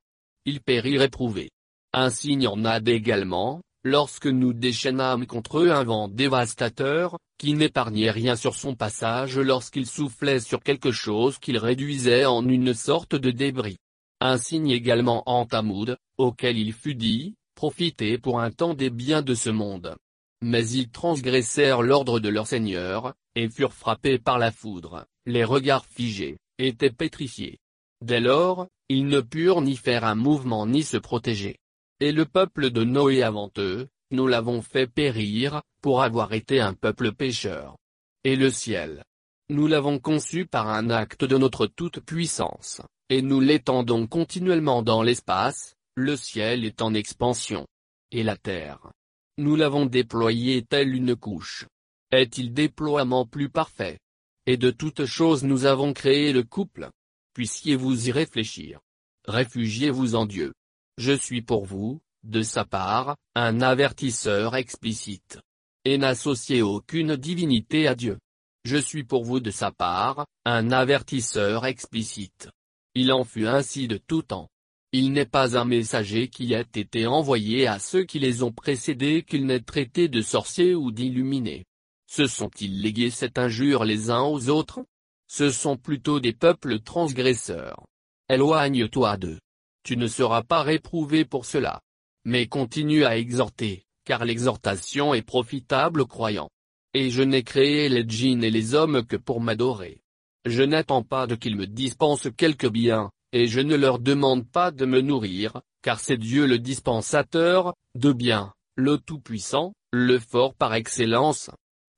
Il 0.46 0.60
périt 0.60 0.98
réprouvé. 0.98 1.50
Un 1.92 2.10
signe 2.10 2.48
en 2.48 2.64
a 2.64 2.80
également, 2.80 3.60
lorsque 3.84 4.26
nous 4.26 4.52
déchaînâmes 4.52 5.26
contre 5.26 5.60
eux 5.60 5.70
un 5.70 5.84
vent 5.84 6.08
dévastateur, 6.08 7.18
qui 7.38 7.54
n'épargnait 7.54 8.10
rien 8.10 8.34
sur 8.34 8.56
son 8.56 8.74
passage 8.74 9.38
lorsqu'il 9.38 9.86
soufflait 9.86 10.40
sur 10.40 10.60
quelque 10.60 10.90
chose 10.90 11.38
qu'il 11.38 11.58
réduisait 11.58 12.24
en 12.24 12.48
une 12.48 12.74
sorte 12.74 13.14
de 13.14 13.30
débris. 13.30 13.76
Un 14.20 14.38
signe 14.38 14.70
également 14.70 15.22
en 15.26 15.46
Tamoud, 15.46 15.98
auquel 16.18 16.58
il 16.58 16.72
fut 16.72 16.96
dit, 16.96 17.34
profitez 17.54 18.18
pour 18.18 18.40
un 18.40 18.50
temps 18.50 18.74
des 18.74 18.90
biens 18.90 19.22
de 19.22 19.34
ce 19.34 19.50
monde 19.50 19.96
mais 20.44 20.68
ils 20.68 20.90
transgressèrent 20.90 21.80
l'ordre 21.80 22.20
de 22.20 22.28
leur 22.28 22.46
Seigneur, 22.46 23.14
et 23.34 23.48
furent 23.48 23.72
frappés 23.72 24.18
par 24.18 24.38
la 24.38 24.52
foudre, 24.52 25.06
les 25.24 25.42
regards 25.42 25.86
figés, 25.86 26.36
étaient 26.58 26.90
pétrifiés. 26.90 27.58
Dès 28.02 28.20
lors, 28.20 28.68
ils 28.90 29.06
ne 29.06 29.22
purent 29.22 29.62
ni 29.62 29.74
faire 29.74 30.04
un 30.04 30.14
mouvement 30.14 30.66
ni 30.66 30.82
se 30.82 30.98
protéger. 30.98 31.56
Et 32.00 32.12
le 32.12 32.26
peuple 32.26 32.68
de 32.68 32.84
Noé 32.84 33.22
avant 33.22 33.50
eux, 33.56 33.88
nous 34.10 34.26
l'avons 34.26 34.60
fait 34.60 34.86
périr, 34.86 35.62
pour 35.80 36.02
avoir 36.02 36.34
été 36.34 36.60
un 36.60 36.74
peuple 36.74 37.12
pécheur. 37.12 37.76
Et 38.22 38.36
le 38.36 38.50
ciel. 38.50 39.02
Nous 39.48 39.66
l'avons 39.66 39.98
conçu 39.98 40.44
par 40.44 40.68
un 40.68 40.90
acte 40.90 41.24
de 41.24 41.38
notre 41.38 41.66
toute-puissance, 41.66 42.82
et 43.08 43.22
nous 43.22 43.40
l'étendons 43.40 44.06
continuellement 44.06 44.82
dans 44.82 45.02
l'espace, 45.02 45.74
le 45.94 46.16
ciel 46.16 46.66
est 46.66 46.82
en 46.82 46.92
expansion. 46.92 47.66
Et 48.10 48.22
la 48.22 48.36
terre, 48.36 48.92
nous 49.36 49.56
l'avons 49.56 49.86
déployé 49.86 50.62
telle 50.62 50.94
une 50.94 51.16
couche. 51.16 51.66
Est-il 52.12 52.52
déploiement 52.52 53.26
plus 53.26 53.48
parfait? 53.48 53.98
Et 54.46 54.56
de 54.56 54.70
toutes 54.70 55.06
choses 55.06 55.42
nous 55.42 55.64
avons 55.64 55.92
créé 55.92 56.32
le 56.32 56.42
couple. 56.42 56.90
Puissiez-vous 57.34 58.08
y 58.08 58.12
réfléchir. 58.12 58.80
Réfugiez-vous 59.26 60.14
en 60.14 60.26
Dieu. 60.26 60.52
Je 60.98 61.12
suis 61.12 61.42
pour 61.42 61.64
vous, 61.64 62.00
de 62.22 62.42
sa 62.42 62.64
part, 62.64 63.16
un 63.34 63.60
avertisseur 63.60 64.54
explicite. 64.54 65.40
Et 65.84 65.98
n'associez 65.98 66.62
aucune 66.62 67.16
divinité 67.16 67.88
à 67.88 67.94
Dieu. 67.94 68.18
Je 68.64 68.76
suis 68.76 69.04
pour 69.04 69.24
vous 69.24 69.40
de 69.40 69.50
sa 69.50 69.72
part, 69.72 70.26
un 70.44 70.70
avertisseur 70.70 71.66
explicite. 71.66 72.48
Il 72.94 73.12
en 73.12 73.24
fut 73.24 73.46
ainsi 73.46 73.88
de 73.88 73.96
tout 73.96 74.22
temps. 74.22 74.48
Il 74.96 75.10
n'est 75.10 75.26
pas 75.26 75.58
un 75.58 75.64
messager 75.64 76.28
qui 76.28 76.52
ait 76.52 76.60
été 76.60 77.08
envoyé 77.08 77.66
à 77.66 77.80
ceux 77.80 78.04
qui 78.04 78.20
les 78.20 78.44
ont 78.44 78.52
précédés 78.52 79.24
qu'il 79.24 79.44
n'ait 79.44 79.58
traité 79.58 80.06
de 80.06 80.22
sorciers 80.22 80.76
ou 80.76 80.92
d'illuminés. 80.92 81.64
Se 82.06 82.28
sont-ils 82.28 82.80
légués 82.80 83.10
cette 83.10 83.36
injure 83.36 83.84
les 83.84 84.10
uns 84.10 84.22
aux 84.22 84.50
autres? 84.50 84.84
Ce 85.26 85.50
sont 85.50 85.76
plutôt 85.76 86.20
des 86.20 86.32
peuples 86.32 86.78
transgresseurs. 86.78 87.84
Éloigne-toi 88.28 89.16
d'eux. 89.16 89.40
Tu 89.82 89.96
ne 89.96 90.06
seras 90.06 90.44
pas 90.44 90.62
réprouvé 90.62 91.24
pour 91.24 91.44
cela. 91.44 91.80
Mais 92.24 92.46
continue 92.46 93.04
à 93.04 93.18
exhorter, 93.18 93.82
car 94.04 94.24
l'exhortation 94.24 95.12
est 95.12 95.22
profitable 95.22 96.02
aux 96.02 96.06
croyants. 96.06 96.50
Et 96.92 97.10
je 97.10 97.22
n'ai 97.22 97.42
créé 97.42 97.88
les 97.88 98.08
djinns 98.08 98.44
et 98.44 98.50
les 98.52 98.74
hommes 98.76 99.04
que 99.04 99.16
pour 99.16 99.40
m'adorer. 99.40 100.02
Je 100.44 100.62
n'attends 100.62 101.02
pas 101.02 101.26
de 101.26 101.34
qu'ils 101.34 101.56
me 101.56 101.66
dispensent 101.66 102.28
quelque 102.36 102.68
bien, 102.68 103.10
et 103.34 103.48
je 103.48 103.58
ne 103.58 103.74
leur 103.74 103.98
demande 103.98 104.48
pas 104.48 104.70
de 104.70 104.86
me 104.86 105.00
nourrir, 105.00 105.60
car 105.82 105.98
c'est 105.98 106.16
Dieu 106.16 106.46
le 106.46 106.60
dispensateur, 106.60 107.74
de 107.96 108.12
bien, 108.12 108.54
le 108.76 108.96
Tout-Puissant, 108.96 109.74
le 109.92 110.20
Fort 110.20 110.54
par 110.54 110.72
excellence. 110.72 111.50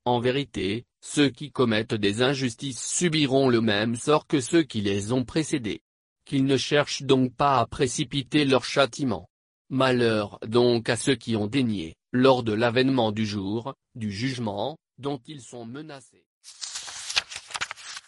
En 0.03 0.19
vérité, 0.19 0.85
ceux 0.99 1.29
qui 1.29 1.51
commettent 1.51 1.93
des 1.93 2.23
injustices 2.23 2.83
subiront 2.83 3.49
le 3.49 3.61
même 3.61 3.95
sort 3.95 4.25
que 4.25 4.41
ceux 4.41 4.63
qui 4.63 4.81
les 4.81 5.13
ont 5.13 5.25
précédés. 5.25 5.81
Qu'ils 6.25 6.45
ne 6.45 6.57
cherchent 6.57 7.03
donc 7.03 7.35
pas 7.35 7.59
à 7.59 7.67
précipiter 7.67 8.43
leur 8.43 8.65
châtiment. 8.65 9.29
Malheur 9.69 10.39
donc 10.47 10.89
à 10.89 10.95
ceux 10.95 11.15
qui 11.15 11.35
ont 11.35 11.45
dénié, 11.47 11.97
lors 12.11 12.41
de 12.41 12.53
l'avènement 12.53 13.11
du 13.11 13.27
jour, 13.27 13.75
du 13.93 14.11
jugement, 14.11 14.79
dont 14.97 15.21
ils 15.27 15.41
sont 15.41 15.65
menacés. 15.65 16.25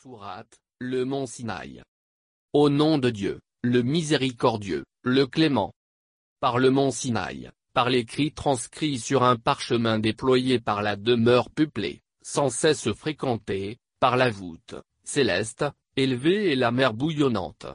Sourate, 0.01 0.59
le 0.79 1.05
mont 1.05 1.27
Sinaï. 1.27 1.83
Au 2.53 2.69
nom 2.69 2.97
de 2.97 3.11
Dieu, 3.11 3.41
le 3.61 3.83
miséricordieux, 3.83 4.83
le 5.03 5.27
clément. 5.27 5.71
Par 6.39 6.57
le 6.57 6.71
mont 6.71 6.89
Sinaï, 6.89 7.51
par 7.75 7.91
l'écrit 7.91 8.31
transcrit 8.31 8.97
sur 8.97 9.21
un 9.21 9.35
parchemin 9.35 9.99
déployé 9.99 10.59
par 10.59 10.81
la 10.81 10.95
demeure 10.95 11.51
peuplée, 11.51 12.01
sans 12.23 12.49
cesse 12.49 12.91
fréquentée, 12.91 13.77
par 13.99 14.17
la 14.17 14.31
voûte, 14.31 14.73
céleste, 15.03 15.63
élevée 15.95 16.51
et 16.51 16.55
la 16.55 16.71
mer 16.71 16.95
bouillonnante. 16.95 17.67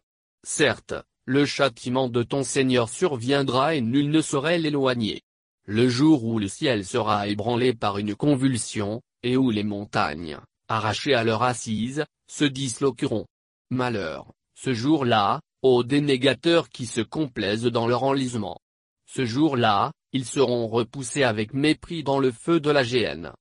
Certes, 0.42 0.94
le 1.24 1.46
châtiment 1.46 2.08
de 2.08 2.24
ton 2.24 2.42
Seigneur 2.42 2.88
surviendra 2.88 3.76
et 3.76 3.80
nul 3.80 4.10
ne 4.10 4.20
saurait 4.20 4.58
l'éloigner. 4.58 5.22
Le 5.66 5.88
jour 5.88 6.24
où 6.24 6.40
le 6.40 6.48
ciel 6.48 6.84
sera 6.84 7.28
ébranlé 7.28 7.74
par 7.74 7.98
une 7.98 8.16
convulsion, 8.16 9.02
et 9.22 9.36
où 9.36 9.50
les 9.52 9.62
montagnes, 9.62 10.40
arrachées 10.66 11.14
à 11.14 11.22
leur 11.22 11.44
assise, 11.44 12.04
se 12.26 12.44
disloqueront. 12.44 13.26
Malheur, 13.70 14.32
ce 14.54 14.72
jour-là, 14.72 15.40
aux 15.62 15.82
dénégateurs 15.82 16.68
qui 16.68 16.86
se 16.86 17.00
complaisent 17.00 17.64
dans 17.64 17.86
leur 17.86 18.02
enlisement. 18.02 18.58
Ce 19.06 19.24
jour-là, 19.24 19.92
ils 20.12 20.24
seront 20.24 20.68
repoussés 20.68 21.22
avec 21.22 21.54
mépris 21.54 22.02
dans 22.02 22.18
le 22.18 22.30
feu 22.30 22.60
de 22.60 22.70
la 22.70 22.82
géhenne. 22.82 23.32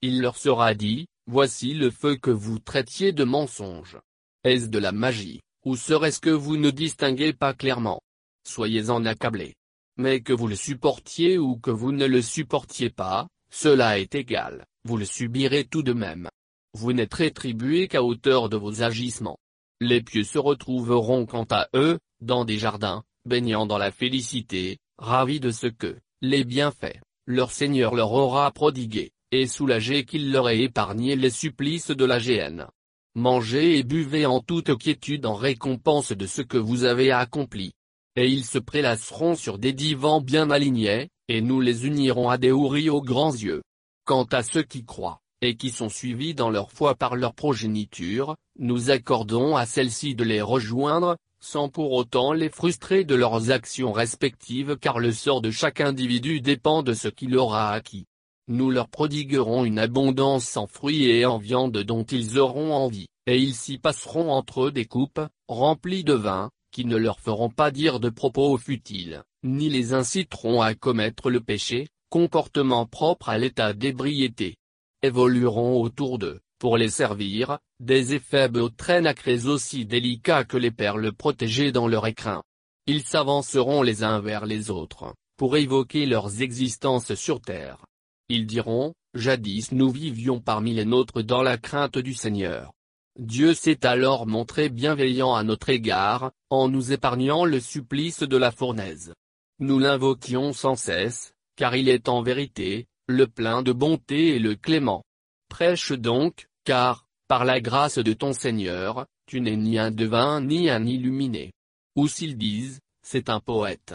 Il 0.00 0.20
leur 0.20 0.36
sera 0.36 0.74
dit, 0.74 1.06
Voici 1.26 1.72
le 1.74 1.90
feu 1.90 2.16
que 2.16 2.30
vous 2.30 2.58
traitiez 2.58 3.12
de 3.12 3.22
mensonge. 3.22 3.98
Est-ce 4.42 4.66
de 4.66 4.78
la 4.78 4.90
magie, 4.90 5.40
ou 5.64 5.76
serait-ce 5.76 6.20
que 6.20 6.30
vous 6.30 6.56
ne 6.56 6.70
distinguez 6.70 7.32
pas 7.32 7.54
clairement? 7.54 8.00
Soyez-en 8.44 9.04
accablés. 9.04 9.54
Mais 9.96 10.20
que 10.20 10.32
vous 10.32 10.48
le 10.48 10.56
supportiez 10.56 11.38
ou 11.38 11.56
que 11.56 11.70
vous 11.70 11.92
ne 11.92 12.06
le 12.06 12.22
supportiez 12.22 12.90
pas, 12.90 13.28
cela 13.52 14.00
est 14.00 14.16
égal, 14.16 14.64
vous 14.84 14.96
le 14.96 15.04
subirez 15.04 15.64
tout 15.64 15.82
de 15.82 15.92
même. 15.92 16.28
Vous 16.74 16.92
n'êtes 16.92 17.14
rétribué 17.14 17.86
qu'à 17.86 18.02
hauteur 18.02 18.48
de 18.48 18.56
vos 18.56 18.82
agissements. 18.82 19.38
Les 19.84 20.00
pieux 20.00 20.22
se 20.22 20.38
retrouveront 20.38 21.26
quant 21.26 21.46
à 21.50 21.66
eux, 21.74 21.98
dans 22.20 22.44
des 22.44 22.56
jardins, 22.56 23.02
baignant 23.24 23.66
dans 23.66 23.78
la 23.78 23.90
félicité, 23.90 24.78
ravis 24.96 25.40
de 25.40 25.50
ce 25.50 25.66
que, 25.66 25.98
les 26.20 26.44
bienfaits, 26.44 27.00
leur 27.26 27.50
Seigneur 27.50 27.96
leur 27.96 28.12
aura 28.12 28.48
prodigué, 28.52 29.10
et 29.32 29.48
soulagés 29.48 30.04
qu'il 30.04 30.30
leur 30.30 30.48
ait 30.48 30.60
épargné 30.60 31.16
les 31.16 31.30
supplices 31.30 31.90
de 31.90 32.04
la 32.04 32.20
géhenne. 32.20 32.68
Mangez 33.16 33.76
et 33.76 33.82
buvez 33.82 34.24
en 34.24 34.38
toute 34.38 34.78
quiétude 34.78 35.26
en 35.26 35.34
récompense 35.34 36.12
de 36.12 36.26
ce 36.28 36.42
que 36.42 36.58
vous 36.58 36.84
avez 36.84 37.10
accompli. 37.10 37.72
Et 38.14 38.28
ils 38.28 38.44
se 38.44 38.60
prélasseront 38.60 39.34
sur 39.34 39.58
des 39.58 39.72
divans 39.72 40.20
bien 40.20 40.52
alignés, 40.52 41.08
et 41.26 41.40
nous 41.40 41.60
les 41.60 41.88
unirons 41.88 42.28
à 42.28 42.38
des 42.38 42.52
houris 42.52 42.88
aux 42.88 43.02
grands 43.02 43.34
yeux. 43.34 43.64
Quant 44.04 44.28
à 44.30 44.44
ceux 44.44 44.62
qui 44.62 44.84
croient, 44.84 45.21
et 45.42 45.56
qui 45.56 45.70
sont 45.70 45.88
suivis 45.88 46.34
dans 46.34 46.50
leur 46.50 46.70
foi 46.70 46.94
par 46.94 47.16
leur 47.16 47.34
progéniture, 47.34 48.36
nous 48.58 48.90
accordons 48.90 49.56
à 49.56 49.66
celle-ci 49.66 50.14
de 50.14 50.22
les 50.22 50.40
rejoindre, 50.40 51.16
sans 51.40 51.68
pour 51.68 51.92
autant 51.92 52.32
les 52.32 52.48
frustrer 52.48 53.02
de 53.02 53.16
leurs 53.16 53.50
actions 53.50 53.90
respectives 53.90 54.76
car 54.80 55.00
le 55.00 55.10
sort 55.10 55.40
de 55.40 55.50
chaque 55.50 55.80
individu 55.80 56.40
dépend 56.40 56.84
de 56.84 56.94
ce 56.94 57.08
qu'il 57.08 57.36
aura 57.36 57.72
acquis. 57.72 58.06
Nous 58.46 58.70
leur 58.70 58.88
prodiguerons 58.88 59.64
une 59.64 59.80
abondance 59.80 60.44
sans 60.44 60.68
fruits 60.68 61.06
et 61.06 61.26
en 61.26 61.38
viande 61.38 61.78
dont 61.78 62.04
ils 62.04 62.38
auront 62.38 62.72
envie, 62.72 63.08
et 63.26 63.38
ils 63.38 63.54
s'y 63.54 63.78
passeront 63.78 64.30
entre 64.30 64.66
eux 64.66 64.72
des 64.72 64.84
coupes, 64.84 65.20
remplies 65.48 66.04
de 66.04 66.14
vin, 66.14 66.50
qui 66.70 66.84
ne 66.84 66.96
leur 66.96 67.18
feront 67.18 67.50
pas 67.50 67.72
dire 67.72 67.98
de 67.98 68.10
propos 68.10 68.56
futiles, 68.58 69.22
ni 69.42 69.68
les 69.68 69.92
inciteront 69.92 70.60
à 70.60 70.74
commettre 70.74 71.30
le 71.30 71.40
péché, 71.40 71.88
comportement 72.10 72.86
propre 72.86 73.28
à 73.28 73.38
l'état 73.38 73.72
d'ébriété 73.72 74.56
évolueront 75.02 75.80
autour 75.82 76.18
d'eux, 76.18 76.40
pour 76.58 76.76
les 76.76 76.90
servir, 76.90 77.58
des 77.80 78.14
éphèbes 78.14 78.74
très 78.76 79.00
nacrés 79.00 79.46
aussi 79.46 79.84
délicats 79.84 80.44
que 80.44 80.56
les 80.56 80.70
perles 80.70 81.12
protégées 81.12 81.72
dans 81.72 81.88
leur 81.88 82.06
écrin. 82.06 82.42
Ils 82.86 83.02
s'avanceront 83.02 83.82
les 83.82 84.04
uns 84.04 84.20
vers 84.20 84.46
les 84.46 84.70
autres, 84.70 85.14
pour 85.36 85.56
évoquer 85.56 86.06
leurs 86.06 86.40
existences 86.40 87.14
sur 87.14 87.40
terre. 87.40 87.84
Ils 88.28 88.46
diront, 88.46 88.94
jadis 89.14 89.72
nous 89.72 89.90
vivions 89.90 90.40
parmi 90.40 90.72
les 90.72 90.84
nôtres 90.84 91.22
dans 91.22 91.42
la 91.42 91.58
crainte 91.58 91.98
du 91.98 92.14
Seigneur. 92.14 92.72
Dieu 93.18 93.52
s'est 93.52 93.84
alors 93.84 94.26
montré 94.26 94.68
bienveillant 94.68 95.34
à 95.34 95.42
notre 95.42 95.68
égard, 95.68 96.32
en 96.48 96.68
nous 96.68 96.92
épargnant 96.92 97.44
le 97.44 97.60
supplice 97.60 98.22
de 98.22 98.36
la 98.36 98.50
fournaise. 98.50 99.12
Nous 99.58 99.78
l'invoquions 99.78 100.52
sans 100.52 100.76
cesse, 100.76 101.34
car 101.56 101.76
il 101.76 101.88
est 101.88 102.08
en 102.08 102.22
vérité, 102.22 102.86
le 103.12 103.26
plein 103.26 103.62
de 103.62 103.72
bonté 103.72 104.34
et 104.34 104.38
le 104.38 104.54
clément. 104.54 105.04
Prêche 105.48 105.92
donc, 105.92 106.46
car, 106.64 107.06
par 107.28 107.44
la 107.44 107.60
grâce 107.60 107.98
de 107.98 108.12
ton 108.12 108.32
Seigneur, 108.32 109.06
tu 109.26 109.40
n'es 109.40 109.56
ni 109.56 109.78
un 109.78 109.90
devin 109.90 110.40
ni 110.40 110.68
un 110.68 110.84
illuminé. 110.84 111.52
Ou 111.96 112.08
s'ils 112.08 112.36
disent, 112.36 112.80
c'est 113.02 113.28
un 113.28 113.40
poète. 113.40 113.94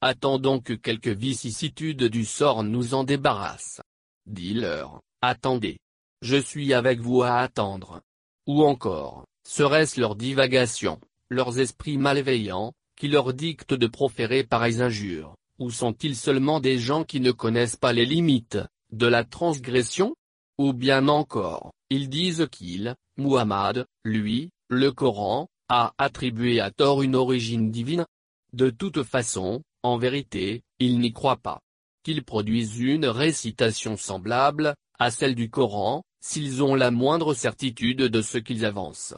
Attendons 0.00 0.60
que 0.60 0.74
quelques 0.74 1.08
vicissitudes 1.08 2.04
du 2.04 2.24
sort 2.24 2.62
nous 2.62 2.94
en 2.94 3.04
débarrassent. 3.04 3.80
Dis-leur, 4.26 5.00
attendez. 5.22 5.78
Je 6.22 6.36
suis 6.36 6.74
avec 6.74 7.00
vous 7.00 7.22
à 7.22 7.36
attendre. 7.36 8.00
Ou 8.46 8.64
encore, 8.64 9.24
serait-ce 9.46 10.00
leur 10.00 10.16
divagation, 10.16 11.00
leurs 11.28 11.58
esprits 11.58 11.98
malveillants, 11.98 12.72
qui 12.96 13.08
leur 13.08 13.32
dictent 13.32 13.74
de 13.74 13.86
proférer 13.86 14.44
pareilles 14.44 14.82
injures? 14.82 15.34
Ou 15.58 15.70
sont-ils 15.70 16.16
seulement 16.16 16.60
des 16.60 16.78
gens 16.78 17.04
qui 17.04 17.20
ne 17.20 17.32
connaissent 17.32 17.76
pas 17.76 17.92
les 17.92 18.06
limites 18.06 18.58
de 18.92 19.06
la 19.06 19.24
transgression? 19.24 20.14
Ou 20.58 20.72
bien 20.72 21.08
encore, 21.08 21.72
ils 21.90 22.08
disent 22.08 22.48
qu'il, 22.50 22.94
Muhammad, 23.16 23.86
lui, 24.04 24.50
le 24.68 24.90
Coran, 24.92 25.48
a 25.68 25.92
attribué 25.98 26.60
à 26.60 26.70
tort 26.70 27.02
une 27.02 27.14
origine 27.14 27.70
divine? 27.70 28.06
De 28.52 28.70
toute 28.70 29.02
façon, 29.02 29.62
en 29.82 29.98
vérité, 29.98 30.62
ils 30.78 30.98
n'y 30.98 31.12
croient 31.12 31.36
pas. 31.36 31.60
Qu'ils 32.02 32.24
produisent 32.24 32.78
une 32.78 33.06
récitation 33.06 33.96
semblable, 33.96 34.74
à 34.98 35.10
celle 35.10 35.34
du 35.34 35.50
Coran, 35.50 36.02
s'ils 36.20 36.62
ont 36.62 36.74
la 36.74 36.90
moindre 36.90 37.34
certitude 37.34 38.02
de 38.02 38.22
ce 38.22 38.38
qu'ils 38.38 38.64
avancent. 38.64 39.14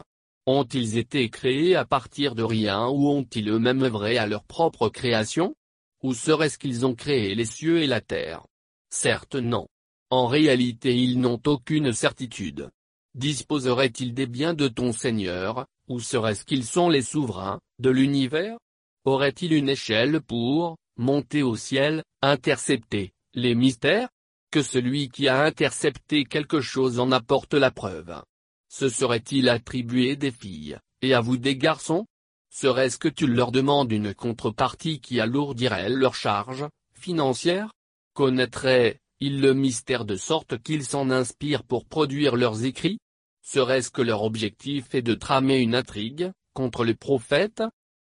Ont-ils 0.47 0.99
été 0.99 1.29
créés 1.31 1.77
à 1.77 1.85
partir 1.85 2.35
de 2.35 2.43
rien 2.43 2.89
ou 2.89 3.09
ont-ils 3.09 3.49
eux-mêmes 3.49 3.83
œuvré 3.83 4.19
à 4.19 4.27
leur 4.27 4.45
propre 4.45 4.89
création? 4.89 5.55
Ou 6.03 6.15
serait-ce 6.15 6.59
qu'ils 6.59 6.87
ont 6.87 6.95
créé 6.95 7.35
les 7.35 7.45
cieux 7.45 7.83
et 7.83 7.87
la 7.87 8.01
terre? 8.01 8.47
Certes 8.91 9.37
non. 9.37 9.69
En 10.11 10.27
réalité 10.27 10.97
ils 10.97 11.21
n'ont 11.21 11.41
aucune 11.47 11.93
certitude. 11.93 12.71
Disposeraient-ils 13.15 14.15
des 14.15 14.27
biens 14.27 14.55
de 14.55 14.69
ton 14.69 14.93
Seigneur, 14.93 15.67
ou 15.89 16.01
serait-ce 16.01 16.45
qu'ils 16.45 16.65
sont 16.65 16.89
les 16.89 17.03
souverains, 17.03 17.61
de 17.79 17.91
l'univers? 17.91 18.57
Auraient-ils 19.05 19.53
une 19.53 19.69
échelle 19.69 20.21
pour, 20.21 20.77
monter 20.97 21.43
au 21.43 21.57
ciel, 21.57 22.05
intercepter, 22.23 23.13
les 23.35 23.55
mystères? 23.55 24.09
Que 24.53 24.63
celui 24.63 25.09
qui 25.09 25.29
a 25.29 25.45
intercepté 25.45 26.25
quelque 26.25 26.61
chose 26.61 26.99
en 26.99 27.13
apporte 27.13 27.55
la 27.55 27.71
preuve. 27.71 28.21
Se 28.69 28.89
serait-il 28.89 29.49
attribué 29.49 30.17
des 30.17 30.33
filles, 30.33 30.79
et 31.03 31.15
à 31.15 31.21
vous 31.21 31.37
des 31.37 31.57
garçons? 31.57 32.07
Serait-ce 32.51 32.99
que 32.99 33.09
tu 33.09 33.29
leur 33.29 33.53
demandes 33.53 33.93
une 33.93 34.13
contrepartie 34.13 35.01
qui 35.01 35.21
alourdirait 35.21 35.89
leurs 35.89 36.17
charges 36.17 36.67
financières? 36.95 37.73
Connaîtraient-ils 38.15 39.41
le 39.41 39.55
mystère 39.55 40.05
de 40.05 40.17
sorte 40.17 40.61
qu'ils 40.61 40.85
s'en 40.85 41.11
inspirent 41.11 41.63
pour 41.63 41.87
produire 41.87 42.35
leurs 42.35 42.65
écrits? 42.65 42.99
Serait-ce 43.43 43.91
que 43.91 44.03
leur 44.03 44.25
objectif 44.25 44.95
est 44.97 45.03
de 45.03 45.15
tramer 45.15 45.61
une 45.61 45.77
intrigue, 45.77 46.33
contre 46.53 46.85
les 46.85 46.97
prophètes? 46.97 47.63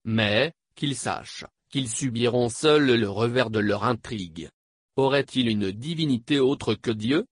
Mais, 0.04 0.52
qu'ils 0.74 0.96
sachent, 0.96 1.46
qu'ils 1.70 1.88
subiront 1.88 2.48
seuls 2.48 2.98
le 2.98 3.08
revers 3.08 3.50
de 3.50 3.60
leur 3.60 3.84
intrigue. 3.84 4.48
Aurait-il 4.96 5.48
une 5.48 5.70
divinité 5.70 6.40
autre 6.40 6.74
que 6.74 6.90
Dieu? 6.90 7.26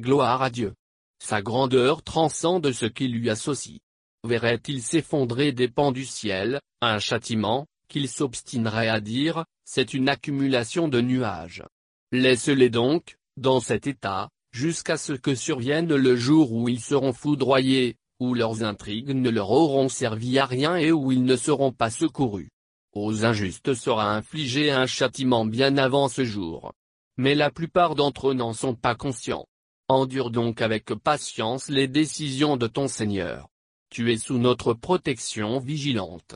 Gloire 0.00 0.42
à 0.42 0.50
Dieu. 0.50 0.74
Sa 1.22 1.42
grandeur 1.42 2.02
transcende 2.02 2.72
ce 2.72 2.86
qui 2.86 3.06
lui 3.06 3.30
associe 3.30 3.78
verrait-il 4.24 4.82
s'effondrer 4.82 5.52
des 5.52 5.68
pans 5.68 5.92
du 5.92 6.04
ciel, 6.04 6.60
un 6.80 6.98
châtiment, 6.98 7.66
qu'il 7.88 8.08
s'obstinerait 8.08 8.88
à 8.88 9.00
dire, 9.00 9.44
c'est 9.64 9.94
une 9.94 10.08
accumulation 10.08 10.88
de 10.88 11.00
nuages. 11.00 11.64
Laisse-les 12.12 12.70
donc, 12.70 13.16
dans 13.36 13.60
cet 13.60 13.86
état, 13.86 14.28
jusqu'à 14.52 14.96
ce 14.96 15.12
que 15.12 15.34
survienne 15.34 15.94
le 15.94 16.16
jour 16.16 16.52
où 16.52 16.68
ils 16.68 16.80
seront 16.80 17.12
foudroyés, 17.12 17.96
où 18.20 18.34
leurs 18.34 18.62
intrigues 18.62 19.10
ne 19.10 19.30
leur 19.30 19.50
auront 19.50 19.88
servi 19.88 20.38
à 20.38 20.46
rien 20.46 20.76
et 20.76 20.92
où 20.92 21.12
ils 21.12 21.24
ne 21.24 21.36
seront 21.36 21.72
pas 21.72 21.90
secourus. 21.90 22.50
Aux 22.92 23.26
injustes 23.26 23.74
sera 23.74 24.14
infligé 24.14 24.70
un 24.70 24.86
châtiment 24.86 25.44
bien 25.44 25.76
avant 25.76 26.08
ce 26.08 26.24
jour. 26.24 26.72
Mais 27.18 27.34
la 27.34 27.50
plupart 27.50 27.94
d'entre 27.94 28.30
eux 28.30 28.34
n'en 28.34 28.54
sont 28.54 28.74
pas 28.74 28.94
conscients. 28.94 29.46
Endure 29.88 30.30
donc 30.30 30.62
avec 30.62 30.86
patience 30.94 31.68
les 31.68 31.88
décisions 31.88 32.56
de 32.56 32.66
ton 32.66 32.88
Seigneur. 32.88 33.48
Tu 33.88 34.12
es 34.12 34.18
sous 34.18 34.38
notre 34.38 34.74
protection 34.74 35.60
vigilante. 35.60 36.34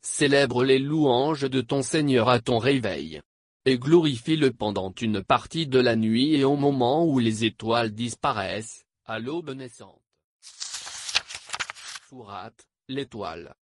Célèbre 0.00 0.64
les 0.64 0.78
louanges 0.78 1.48
de 1.48 1.60
ton 1.60 1.82
Seigneur 1.82 2.28
à 2.28 2.40
ton 2.40 2.58
réveil. 2.58 3.20
Et 3.64 3.78
glorifie-le 3.78 4.52
pendant 4.52 4.92
une 5.00 5.22
partie 5.22 5.66
de 5.66 5.78
la 5.78 5.96
nuit 5.96 6.34
et 6.34 6.44
au 6.44 6.56
moment 6.56 7.06
où 7.06 7.18
les 7.18 7.44
étoiles 7.44 7.92
disparaissent, 7.92 8.84
à 9.04 9.18
l'aube 9.18 9.50
naissante. 9.50 10.00
Fourat, 10.40 12.52
l'étoile. 12.88 13.54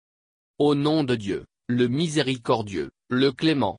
Au 0.58 0.74
nom 0.74 1.04
de 1.04 1.14
Dieu, 1.14 1.46
le 1.66 1.88
miséricordieux, 1.88 2.90
le 3.08 3.32
clément. 3.32 3.78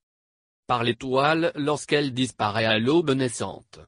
Par 0.68 0.84
l'étoile 0.84 1.52
lorsqu'elle 1.56 2.14
disparaît 2.14 2.66
à 2.66 2.80
l'aube 2.80 3.12
naissante. 3.12 3.80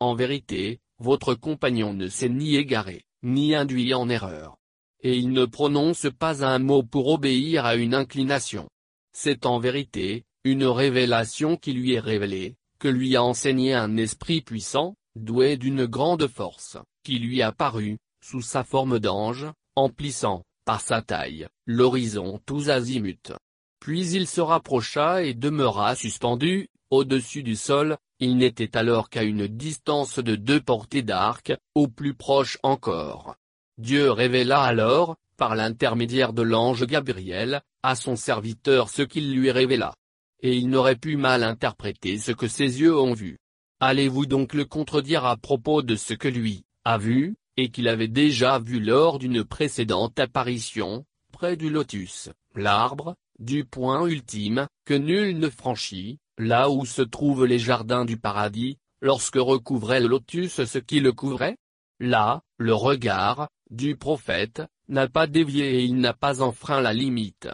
En 0.00 0.14
vérité, 0.14 0.80
votre 0.98 1.34
compagnon 1.34 1.94
ne 1.94 2.08
s'est 2.08 2.28
ni 2.28 2.56
égaré, 2.56 3.04
ni 3.22 3.54
induit 3.54 3.94
en 3.94 4.08
erreur 4.08 4.58
et 5.04 5.16
il 5.16 5.30
ne 5.30 5.44
prononce 5.44 6.06
pas 6.18 6.44
un 6.44 6.58
mot 6.58 6.82
pour 6.82 7.08
obéir 7.08 7.66
à 7.66 7.76
une 7.76 7.94
inclination. 7.94 8.68
C'est 9.12 9.44
en 9.44 9.58
vérité, 9.58 10.24
une 10.44 10.64
révélation 10.64 11.56
qui 11.56 11.74
lui 11.74 11.92
est 11.92 12.00
révélée, 12.00 12.56
que 12.78 12.88
lui 12.88 13.14
a 13.14 13.22
enseigné 13.22 13.74
un 13.74 13.98
esprit 13.98 14.40
puissant, 14.40 14.96
doué 15.14 15.58
d'une 15.58 15.84
grande 15.84 16.26
force, 16.26 16.78
qui 17.04 17.18
lui 17.18 17.42
a 17.42 17.52
paru, 17.52 17.98
sous 18.24 18.40
sa 18.40 18.64
forme 18.64 18.98
d'ange, 18.98 19.46
emplissant, 19.76 20.42
par 20.64 20.80
sa 20.80 21.02
taille, 21.02 21.46
l'horizon 21.66 22.40
tous 22.46 22.70
azimuts. 22.70 23.34
Puis 23.80 24.08
il 24.12 24.26
se 24.26 24.40
rapprocha 24.40 25.22
et 25.22 25.34
demeura 25.34 25.94
suspendu, 25.94 26.68
au-dessus 26.88 27.42
du 27.42 27.56
sol, 27.56 27.98
il 28.20 28.38
n'était 28.38 28.74
alors 28.74 29.10
qu'à 29.10 29.22
une 29.22 29.48
distance 29.48 30.18
de 30.18 30.34
deux 30.34 30.60
portées 30.60 31.02
d'arc, 31.02 31.52
au 31.74 31.88
plus 31.88 32.14
proche 32.14 32.56
encore. 32.62 33.36
Dieu 33.78 34.10
révéla 34.10 34.62
alors, 34.62 35.16
par 35.36 35.56
l'intermédiaire 35.56 36.32
de 36.32 36.42
l'ange 36.42 36.86
Gabriel, 36.86 37.62
à 37.82 37.96
son 37.96 38.14
serviteur 38.14 38.88
ce 38.88 39.02
qu'il 39.02 39.34
lui 39.34 39.50
révéla. 39.50 39.94
Et 40.42 40.54
il 40.56 40.68
n'aurait 40.68 40.96
pu 40.96 41.16
mal 41.16 41.42
interpréter 41.42 42.18
ce 42.18 42.32
que 42.32 42.46
ses 42.46 42.80
yeux 42.80 42.96
ont 42.96 43.14
vu. 43.14 43.38
Allez-vous 43.80 44.26
donc 44.26 44.54
le 44.54 44.64
contredire 44.64 45.24
à 45.24 45.36
propos 45.36 45.82
de 45.82 45.96
ce 45.96 46.14
que 46.14 46.28
lui, 46.28 46.64
a 46.84 46.98
vu, 46.98 47.36
et 47.56 47.70
qu'il 47.70 47.88
avait 47.88 48.08
déjà 48.08 48.58
vu 48.58 48.80
lors 48.80 49.18
d'une 49.18 49.44
précédente 49.44 50.18
apparition, 50.20 51.04
près 51.32 51.56
du 51.56 51.68
lotus, 51.70 52.30
l'arbre, 52.54 53.16
du 53.38 53.64
point 53.64 54.06
ultime, 54.06 54.68
que 54.84 54.94
nul 54.94 55.38
ne 55.38 55.48
franchit, 55.48 56.18
là 56.38 56.70
où 56.70 56.86
se 56.86 57.02
trouvent 57.02 57.44
les 57.44 57.58
jardins 57.58 58.04
du 58.04 58.16
paradis, 58.16 58.78
lorsque 59.00 59.36
recouvrait 59.36 60.00
le 60.00 60.08
lotus 60.08 60.64
ce 60.64 60.78
qui 60.78 61.00
le 61.00 61.12
couvrait? 61.12 61.56
Là, 62.00 62.42
le 62.58 62.74
regard, 62.74 63.48
du 63.74 63.96
prophète, 63.96 64.62
n'a 64.88 65.08
pas 65.08 65.26
dévié 65.26 65.76
et 65.76 65.84
il 65.84 65.96
n'a 65.96 66.14
pas 66.14 66.42
enfreint 66.42 66.80
la 66.80 66.92
limite. 66.92 67.48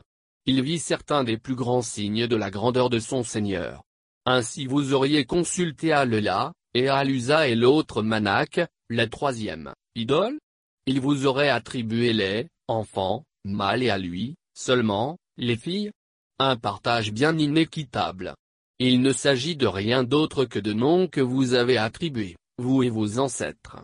Il 0.47 0.62
vit 0.62 0.78
certains 0.78 1.24
des 1.24 1.36
plus 1.36 1.55
grands 1.55 1.82
signes 1.82 2.26
de 2.26 2.36
la 2.36 2.50
grandeur 2.50 2.90
de 2.90 2.99
son 2.99 3.23
Seigneur. 3.23 3.82
Ainsi 4.26 4.66
vous 4.66 4.92
auriez 4.92 5.24
consulté 5.24 5.92
Alela, 5.92 6.52
et 6.74 6.89
Alusa 6.89 7.49
et 7.49 7.55
l'autre 7.55 8.02
Manak, 8.02 8.60
la 8.89 9.07
troisième, 9.07 9.73
idole 9.94 10.39
Il 10.86 11.00
vous 11.00 11.26
aurait 11.26 11.49
attribué 11.49 12.12
les, 12.12 12.49
enfants, 12.68 13.24
mâles 13.44 13.82
et 13.82 13.90
à 13.90 13.99
lui, 13.99 14.36
seulement, 14.55 15.18
les 15.36 15.57
filles 15.57 15.90
Un 16.39 16.57
partage 16.57 17.12
bien 17.12 17.36
inéquitable. 17.39 18.34
Il 18.78 19.02
ne 19.02 19.12
s'agit 19.12 19.57
de 19.57 19.66
rien 19.66 20.05
d'autre 20.05 20.44
que 20.44 20.58
de 20.58 20.73
noms 20.73 21.07
que 21.07 21.20
vous 21.20 21.55
avez 21.55 21.76
attribués, 21.76 22.36
vous 22.58 22.82
et 22.82 22.89
vos 22.89 23.18
ancêtres. 23.18 23.78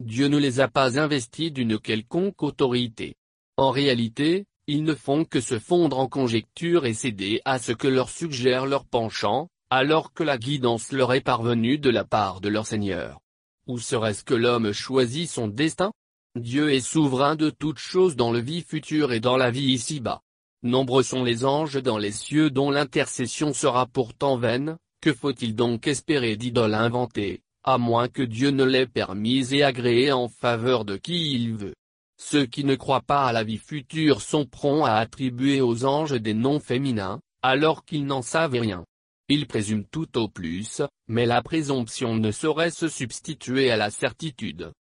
Dieu 0.00 0.28
ne 0.28 0.38
les 0.38 0.60
a 0.60 0.68
pas 0.68 0.98
investis 0.98 1.52
d'une 1.52 1.78
quelconque 1.78 2.42
autorité. 2.42 3.16
En 3.58 3.70
réalité, 3.70 4.46
ils 4.66 4.82
ne 4.82 4.94
font 4.94 5.26
que 5.26 5.42
se 5.42 5.58
fondre 5.58 5.98
en 5.98 6.08
conjectures 6.08 6.86
et 6.86 6.94
céder 6.94 7.42
à 7.44 7.58
ce 7.58 7.72
que 7.72 7.86
leur 7.86 8.08
suggère 8.08 8.64
leur 8.64 8.86
penchant, 8.86 9.48
alors 9.68 10.14
que 10.14 10.22
la 10.22 10.38
guidance 10.38 10.90
leur 10.92 11.12
est 11.12 11.20
parvenue 11.20 11.76
de 11.76 11.90
la 11.90 12.04
part 12.04 12.40
de 12.40 12.48
leur 12.48 12.66
Seigneur. 12.66 13.20
Ou 13.66 13.78
serait-ce 13.78 14.24
que 14.24 14.32
l'homme 14.32 14.72
choisit 14.72 15.28
son 15.28 15.48
destin? 15.48 15.92
Dieu 16.34 16.72
est 16.72 16.80
souverain 16.80 17.36
de 17.36 17.50
toutes 17.50 17.78
choses 17.78 18.16
dans 18.16 18.32
le 18.32 18.40
vie 18.40 18.62
future 18.62 19.12
et 19.12 19.20
dans 19.20 19.36
la 19.36 19.50
vie 19.50 19.72
ici-bas. 19.72 20.22
Nombreux 20.62 21.02
sont 21.02 21.24
les 21.24 21.44
anges 21.44 21.82
dans 21.82 21.98
les 21.98 22.12
cieux 22.12 22.48
dont 22.48 22.70
l'intercession 22.70 23.52
sera 23.52 23.84
pourtant 23.84 24.38
vaine, 24.38 24.78
que 25.02 25.12
faut-il 25.12 25.54
donc 25.54 25.86
espérer 25.86 26.36
d'idoles 26.36 26.74
inventées 26.74 27.42
à 27.64 27.78
moins 27.78 28.08
que 28.08 28.22
Dieu 28.22 28.50
ne 28.50 28.64
l'ait 28.64 28.86
permise 28.86 29.52
et 29.52 29.62
agréée 29.62 30.12
en 30.12 30.28
faveur 30.28 30.84
de 30.84 30.96
qui 30.96 31.34
il 31.34 31.56
veut. 31.56 31.74
Ceux 32.18 32.46
qui 32.46 32.64
ne 32.64 32.74
croient 32.74 33.00
pas 33.00 33.24
à 33.24 33.32
la 33.32 33.44
vie 33.44 33.58
future 33.58 34.20
sont 34.20 34.44
prompts 34.44 34.86
à 34.86 34.96
attribuer 34.96 35.60
aux 35.60 35.84
anges 35.84 36.20
des 36.20 36.34
noms 36.34 36.60
féminins, 36.60 37.20
alors 37.42 37.84
qu'ils 37.84 38.04
n'en 38.04 38.22
savent 38.22 38.58
rien. 38.58 38.84
Ils 39.28 39.46
présument 39.46 39.86
tout 39.90 40.18
au 40.18 40.28
plus, 40.28 40.82
mais 41.08 41.24
la 41.24 41.40
présomption 41.40 42.16
ne 42.16 42.30
saurait 42.30 42.70
se 42.70 42.88
substituer 42.88 43.70
à 43.70 43.76
la 43.76 43.90
certitude. 43.90 44.72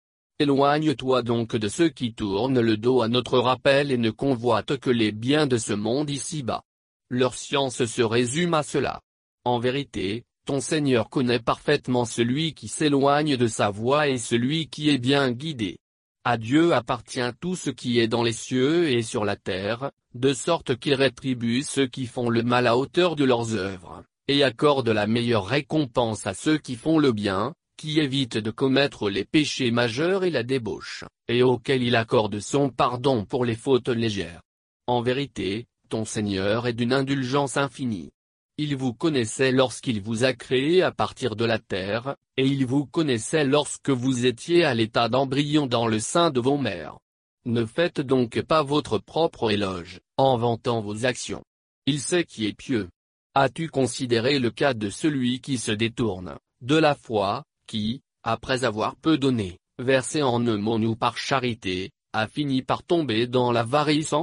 Éloigne-toi 0.41 1.23
donc 1.23 1.57
de 1.57 1.69
ceux 1.69 1.89
qui 1.89 2.15
tournent 2.15 2.61
le 2.61 2.77
dos 2.77 3.03
à 3.03 3.09
notre 3.09 3.39
rappel 3.39 3.91
et 3.91 3.99
ne 3.99 4.11
convoitent 4.11 4.79
que 4.79 4.91
les 4.91 5.13
biens 5.13 5.47
de 5.47 5.59
ce 5.59 5.73
monde 5.73 6.11
ici-bas. 6.11 6.63
Leur 7.11 7.35
science 7.35 7.85
se 7.85 8.03
résume 8.03 8.55
à 8.55 8.63
cela. 8.63 9.01
En 9.45 9.59
vérité, 9.59 10.25
ton 10.49 10.61
Seigneur 10.61 11.11
connaît 11.11 11.41
parfaitement 11.41 12.07
celui 12.07 12.55
qui 12.55 12.69
s'éloigne 12.69 13.37
de 13.37 13.47
sa 13.47 13.69
voie 13.69 14.09
et 14.09 14.17
celui 14.17 14.67
qui 14.69 14.89
est 14.89 14.97
bien 14.97 15.31
guidé. 15.31 15.77
À 16.25 16.39
Dieu 16.39 16.73
appartient 16.73 17.21
tout 17.39 17.55
ce 17.55 17.69
qui 17.69 18.01
est 18.01 18.09
dans 18.09 18.23
les 18.23 18.33
cieux 18.33 18.89
et 18.89 19.03
sur 19.03 19.27
la 19.27 19.37
terre, 19.37 19.91
de 20.15 20.33
sorte 20.33 20.75
qu'il 20.77 20.95
rétribue 20.95 21.61
ceux 21.61 21.87
qui 21.87 22.07
font 22.07 22.31
le 22.31 22.43
mal 22.43 22.67
à 22.67 22.79
hauteur 22.79 23.15
de 23.15 23.25
leurs 23.25 23.57
œuvres, 23.57 24.05
et 24.27 24.43
accorde 24.43 24.89
la 24.89 25.07
meilleure 25.07 25.45
récompense 25.45 26.27
à 26.27 26.33
ceux 26.33 26.57
qui 26.57 26.77
font 26.77 26.99
le 26.99 27.13
bien, 27.13 27.53
qui 27.77 28.01
évitent 28.01 28.39
de 28.39 28.51
commettre 28.51 29.11
les 29.11 29.27
péchés 29.27 29.71
majeurs 29.71 30.25
et 30.25 30.31
la 30.31 30.45
débauche, 30.45 31.05
et 31.29 31.43
auxquels 31.43 31.83
il 31.83 31.95
accorde 31.95 32.41
son 32.41 32.71
pardon 32.71 33.27
pour 33.27 33.45
les 33.45 33.55
fautes 33.55 33.91
légères. 33.91 34.41
En 34.87 35.03
vérité, 35.03 35.67
ton 35.91 36.07
Seigneur 36.07 36.67
est 36.67 36.73
d'une 36.73 36.95
indulgence 36.95 37.59
infinie. 37.59 38.13
Il 38.61 38.77
vous 38.77 38.93
connaissait 38.93 39.53
lorsqu'il 39.53 40.03
vous 40.03 40.25
a 40.25 40.33
créé 40.33 40.83
à 40.83 40.91
partir 40.91 41.37
de 41.37 41.45
la 41.45 41.61
terre, 41.61 42.17
et 42.37 42.45
il 42.45 42.67
vous 42.67 42.87
connaissait 42.87 43.45
lorsque 43.45 43.91
vous 43.91 44.27
étiez 44.27 44.65
à 44.65 44.75
l'état 44.75 45.09
d'embryon 45.09 45.67
dans 45.67 45.87
le 45.87 46.01
sein 46.01 46.31
de 46.33 46.41
vos 46.41 46.59
mères. 46.59 46.99
Ne 47.45 47.65
faites 47.65 48.01
donc 48.01 48.43
pas 48.43 48.65
votre 48.65 48.99
propre 48.99 49.53
éloge, 49.53 50.01
en 50.17 50.37
vantant 50.37 50.81
vos 50.81 51.07
actions. 51.07 51.45
Il 51.87 52.01
sait 52.01 52.25
qui 52.25 52.47
est 52.47 52.53
pieux. 52.53 52.89
As-tu 53.35 53.69
considéré 53.69 54.41
le 54.41 54.51
cas 54.51 54.75
de 54.75 54.91
celui 54.91 55.41
qui 55.41 55.57
se 55.57 55.71
détourne, 55.71 56.37
de 56.61 56.75
la 56.75 56.97
foi, 56.97 57.45
qui, 57.69 58.03
après 58.25 58.65
avoir 58.65 58.97
peu 58.97 59.19
donné, 59.19 59.59
versé 59.79 60.25
en 60.25 60.45
aumône 60.45 60.85
ou 60.85 60.97
par 60.97 61.17
charité, 61.17 61.93
a 62.13 62.27
fini 62.27 62.63
par 62.63 62.83
tomber 62.83 63.29
dans 63.29 63.53
l'avarice 63.53 64.15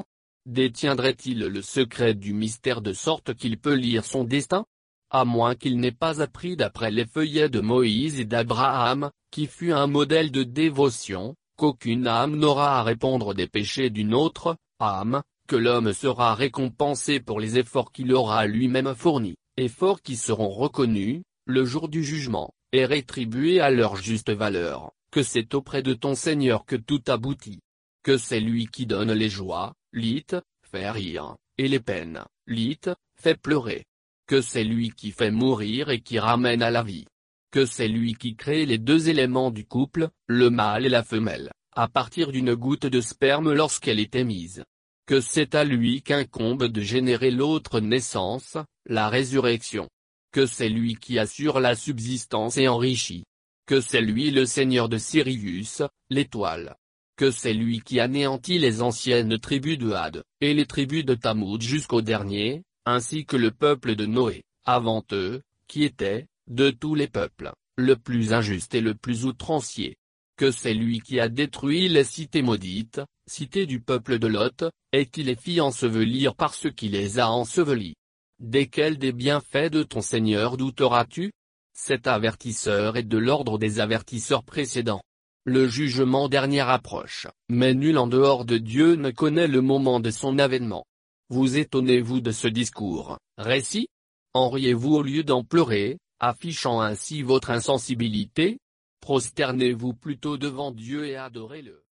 Détiendrait-il 0.45 1.39
le 1.39 1.61
secret 1.63 2.13
du 2.13 2.31
mystère 2.33 2.81
de 2.81 2.93
sorte 2.93 3.33
qu'il 3.33 3.57
peut 3.57 3.73
lire 3.73 4.05
son 4.05 4.23
destin? 4.23 4.65
À 5.09 5.25
moins 5.25 5.55
qu'il 5.55 5.79
n'ait 5.79 5.91
pas 5.91 6.21
appris 6.21 6.55
d'après 6.55 6.91
les 6.91 7.07
feuillets 7.07 7.49
de 7.49 7.61
Moïse 7.61 8.19
et 8.19 8.25
d'Abraham, 8.25 9.09
qui 9.31 9.47
fut 9.47 9.71
un 9.71 9.87
modèle 9.87 10.31
de 10.31 10.43
dévotion, 10.43 11.35
qu'aucune 11.57 12.05
âme 12.05 12.35
n'aura 12.35 12.77
à 12.77 12.83
répondre 12.83 13.33
des 13.33 13.47
péchés 13.47 13.89
d'une 13.89 14.13
autre, 14.13 14.55
âme, 14.79 15.23
que 15.47 15.55
l'homme 15.55 15.93
sera 15.93 16.35
récompensé 16.35 17.19
pour 17.19 17.39
les 17.39 17.57
efforts 17.57 17.91
qu'il 17.91 18.13
aura 18.13 18.45
lui-même 18.45 18.93
fournis, 18.93 19.37
efforts 19.57 20.01
qui 20.03 20.15
seront 20.15 20.49
reconnus, 20.49 21.23
le 21.47 21.65
jour 21.65 21.89
du 21.89 22.03
jugement, 22.03 22.51
et 22.71 22.85
rétribués 22.85 23.61
à 23.61 23.71
leur 23.71 23.95
juste 23.95 24.31
valeur, 24.31 24.91
que 25.11 25.23
c'est 25.23 25.55
auprès 25.55 25.81
de 25.81 25.95
ton 25.95 26.13
Seigneur 26.13 26.65
que 26.65 26.75
tout 26.75 27.01
aboutit. 27.07 27.61
Que 28.03 28.17
c'est 28.17 28.39
lui 28.39 28.67
qui 28.67 28.85
donne 28.85 29.11
les 29.11 29.29
joies, 29.29 29.73
lit, 29.95 30.25
fait 30.61 30.91
rire, 30.91 31.37
et 31.57 31.69
les 31.69 31.79
peines, 31.79 32.23
lit, 32.47 32.81
fait 33.15 33.39
pleurer. 33.39 33.85
Que 34.27 34.41
c'est 34.41 34.63
lui 34.63 34.89
qui 34.89 35.11
fait 35.11 35.31
mourir 35.31 35.89
et 35.89 36.01
qui 36.01 36.19
ramène 36.19 36.61
à 36.61 36.69
la 36.69 36.83
vie. 36.83 37.05
Que 37.51 37.65
c'est 37.65 37.87
lui 37.87 38.13
qui 38.13 38.35
crée 38.35 38.65
les 38.65 38.77
deux 38.77 39.07
éléments 39.07 39.51
du 39.51 39.65
couple, 39.65 40.09
le 40.27 40.49
mâle 40.49 40.85
et 40.85 40.89
la 40.89 41.03
femelle, 41.03 41.51
à 41.71 41.87
partir 41.87 42.31
d'une 42.31 42.55
goutte 42.55 42.87
de 42.87 42.99
sperme 42.99 43.53
lorsqu'elle 43.53 43.99
est 43.99 44.15
émise. 44.15 44.63
Que 45.05 45.21
c'est 45.21 45.55
à 45.55 45.63
lui 45.63 46.01
qu'incombe 46.01 46.65
de 46.65 46.81
générer 46.81 47.31
l'autre 47.31 47.79
naissance, 47.79 48.57
la 48.85 49.07
résurrection. 49.07 49.87
Que 50.33 50.45
c'est 50.45 50.69
lui 50.69 50.95
qui 50.95 51.19
assure 51.19 51.61
la 51.61 51.75
subsistance 51.75 52.57
et 52.57 52.67
enrichit. 52.67 53.23
Que 53.65 53.79
c'est 53.79 54.01
lui 54.01 54.31
le 54.31 54.45
seigneur 54.45 54.89
de 54.89 54.97
Sirius, 54.97 55.83
l'étoile 56.09 56.75
que 57.15 57.31
c'est 57.31 57.53
lui 57.53 57.81
qui 57.81 57.99
anéantit 57.99 58.59
les 58.59 58.81
anciennes 58.81 59.37
tribus 59.39 59.77
de 59.77 59.91
Had, 59.91 60.23
et 60.41 60.53
les 60.53 60.65
tribus 60.65 61.05
de 61.05 61.15
Tamoud 61.15 61.61
jusqu'au 61.61 62.01
dernier, 62.01 62.63
ainsi 62.85 63.25
que 63.25 63.37
le 63.37 63.51
peuple 63.51 63.95
de 63.95 64.05
Noé, 64.05 64.43
avant 64.65 65.03
eux, 65.11 65.41
qui 65.67 65.83
était, 65.83 66.27
de 66.47 66.69
tous 66.69 66.95
les 66.95 67.07
peuples, 67.07 67.51
le 67.77 67.95
plus 67.95 68.33
injuste 68.33 68.75
et 68.75 68.81
le 68.81 68.93
plus 68.93 69.25
outrancier. 69.25 69.95
Que 70.37 70.51
c'est 70.51 70.73
lui 70.73 70.99
qui 70.99 71.19
a 71.19 71.29
détruit 71.29 71.87
les 71.87 72.03
cités 72.03 72.41
maudites, 72.41 73.01
cités 73.27 73.65
du 73.65 73.79
peuple 73.79 74.19
de 74.19 74.27
Lot, 74.27 74.65
et 74.91 75.05
qui 75.05 75.23
les 75.23 75.35
fit 75.35 75.61
ensevelir 75.61 76.35
parce 76.35 76.69
qu'il 76.71 76.91
les 76.91 77.19
a 77.19 77.29
ensevelies. 77.29 77.95
Desquels 78.39 78.97
des 78.97 79.13
bienfaits 79.13 79.71
de 79.71 79.83
ton 79.83 80.01
Seigneur 80.01 80.57
douteras-tu? 80.57 81.31
Cet 81.73 82.07
avertisseur 82.07 82.97
est 82.97 83.03
de 83.03 83.17
l'ordre 83.17 83.57
des 83.57 83.79
avertisseurs 83.79 84.43
précédents. 84.43 85.03
Le 85.47 85.67
jugement 85.67 86.27
dernier 86.27 86.61
approche, 86.61 87.27
mais 87.49 87.75
nul 87.75 87.99
en 87.99 88.07
dehors 88.07 88.45
de 88.45 88.57
Dieu 88.57 88.95
ne 88.95 89.11
connaît 89.11 89.47
le 89.47 89.61
moment 89.61 89.99
de 89.99 90.09
son 90.09 90.39
avènement. 90.39 90.87
Vous 91.29 91.59
étonnez-vous 91.59 92.19
de 92.19 92.31
ce 92.31 92.47
discours, 92.47 93.19
récit 93.37 93.87
En 94.33 94.49
riez-vous 94.49 94.95
au 94.95 95.03
lieu 95.03 95.23
d'en 95.23 95.43
pleurer, 95.43 95.99
affichant 96.19 96.81
ainsi 96.81 97.21
votre 97.21 97.51
insensibilité? 97.51 98.57
Prosternez-vous 99.01 99.93
plutôt 99.93 100.37
devant 100.37 100.71
Dieu 100.71 101.05
et 101.05 101.15
adorez-le. 101.15 101.83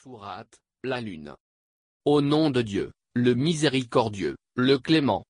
Sourate, 0.00 0.60
la 0.84 1.00
lune. 1.00 1.34
Au 2.04 2.20
nom 2.20 2.50
de 2.50 2.62
Dieu, 2.62 2.92
le 3.14 3.34
miséricordieux, 3.34 4.36
le 4.54 4.78
clément. 4.78 5.24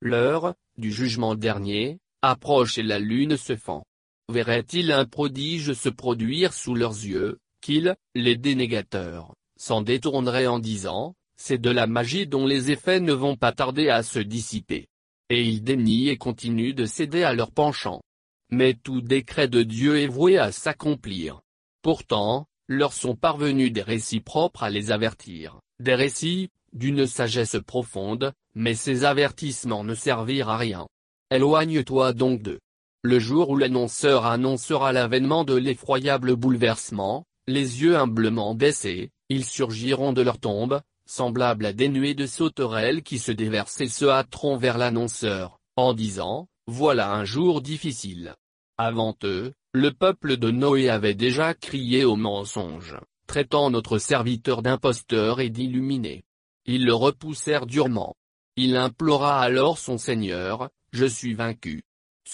L'heure, 0.00 0.54
du 0.78 0.92
jugement 0.92 1.34
dernier, 1.34 1.98
approche 2.22 2.78
et 2.78 2.84
la 2.84 3.00
lune 3.00 3.36
se 3.36 3.56
fend 3.56 3.82
verraient-ils 4.28 4.92
un 4.92 5.04
prodige 5.04 5.72
se 5.72 5.88
produire 5.88 6.52
sous 6.52 6.74
leurs 6.74 6.92
yeux, 6.92 7.38
qu'ils, 7.60 7.96
les 8.14 8.36
dénégateurs, 8.36 9.34
s'en 9.56 9.82
détourneraient 9.82 10.46
en 10.46 10.58
disant, 10.58 11.14
c'est 11.36 11.60
de 11.60 11.70
la 11.70 11.86
magie 11.86 12.26
dont 12.26 12.46
les 12.46 12.70
effets 12.70 13.00
ne 13.00 13.12
vont 13.12 13.36
pas 13.36 13.52
tarder 13.52 13.88
à 13.88 14.02
se 14.02 14.18
dissiper. 14.18 14.88
et 15.30 15.42
ils 15.42 15.62
dénient 15.62 16.10
et 16.10 16.18
continuent 16.18 16.74
de 16.74 16.84
céder 16.84 17.22
à 17.22 17.32
leur 17.32 17.52
penchant. 17.52 18.02
Mais 18.50 18.74
tout 18.74 19.00
décret 19.00 19.48
de 19.48 19.62
Dieu 19.62 19.98
est 19.98 20.06
voué 20.06 20.36
à 20.36 20.52
s'accomplir. 20.52 21.40
Pourtant, 21.80 22.46
leur 22.68 22.92
sont 22.92 23.16
parvenus 23.16 23.72
des 23.72 23.82
récits 23.82 24.20
propres 24.20 24.62
à 24.62 24.68
les 24.68 24.92
avertir, 24.92 25.60
des 25.80 25.94
récits, 25.94 26.50
d'une 26.74 27.06
sagesse 27.06 27.56
profonde, 27.66 28.32
mais 28.54 28.74
ces 28.74 29.04
avertissements 29.04 29.84
ne 29.84 29.94
servirent 29.94 30.50
à 30.50 30.58
rien. 30.58 30.86
Éloigne-toi 31.30 32.12
donc 32.12 32.42
d'eux. 32.42 32.60
Le 33.04 33.18
jour 33.18 33.50
où 33.50 33.56
l'annonceur 33.56 34.26
annoncera 34.26 34.92
l'avènement 34.92 35.42
de 35.42 35.54
l'effroyable 35.54 36.36
bouleversement, 36.36 37.24
les 37.48 37.82
yeux 37.82 37.96
humblement 37.96 38.54
baissés, 38.54 39.10
ils 39.28 39.44
surgiront 39.44 40.12
de 40.12 40.22
leur 40.22 40.38
tombe, 40.38 40.80
semblables 41.04 41.66
à 41.66 41.72
des 41.72 41.88
nuées 41.88 42.14
de 42.14 42.26
sauterelles 42.26 43.02
qui 43.02 43.18
se 43.18 43.32
déversent 43.32 43.80
et 43.80 43.88
se 43.88 44.04
hâteront 44.04 44.56
vers 44.56 44.78
l'annonceur, 44.78 45.58
en 45.74 45.94
disant, 45.94 46.46
voilà 46.68 47.12
un 47.12 47.24
jour 47.24 47.60
difficile. 47.60 48.36
Avant 48.78 49.16
eux, 49.24 49.52
le 49.72 49.92
peuple 49.92 50.36
de 50.36 50.52
Noé 50.52 50.88
avait 50.88 51.14
déjà 51.14 51.54
crié 51.54 52.04
au 52.04 52.14
mensonge, 52.14 52.96
traitant 53.26 53.70
notre 53.70 53.98
serviteur 53.98 54.62
d'imposteur 54.62 55.40
et 55.40 55.50
d'illuminé. 55.50 56.22
Ils 56.66 56.86
le 56.86 56.94
repoussèrent 56.94 57.66
durement. 57.66 58.14
Il 58.54 58.76
implora 58.76 59.40
alors 59.40 59.78
son 59.78 59.98
Seigneur, 59.98 60.70
Je 60.92 61.06
suis 61.06 61.34
vaincu. 61.34 61.82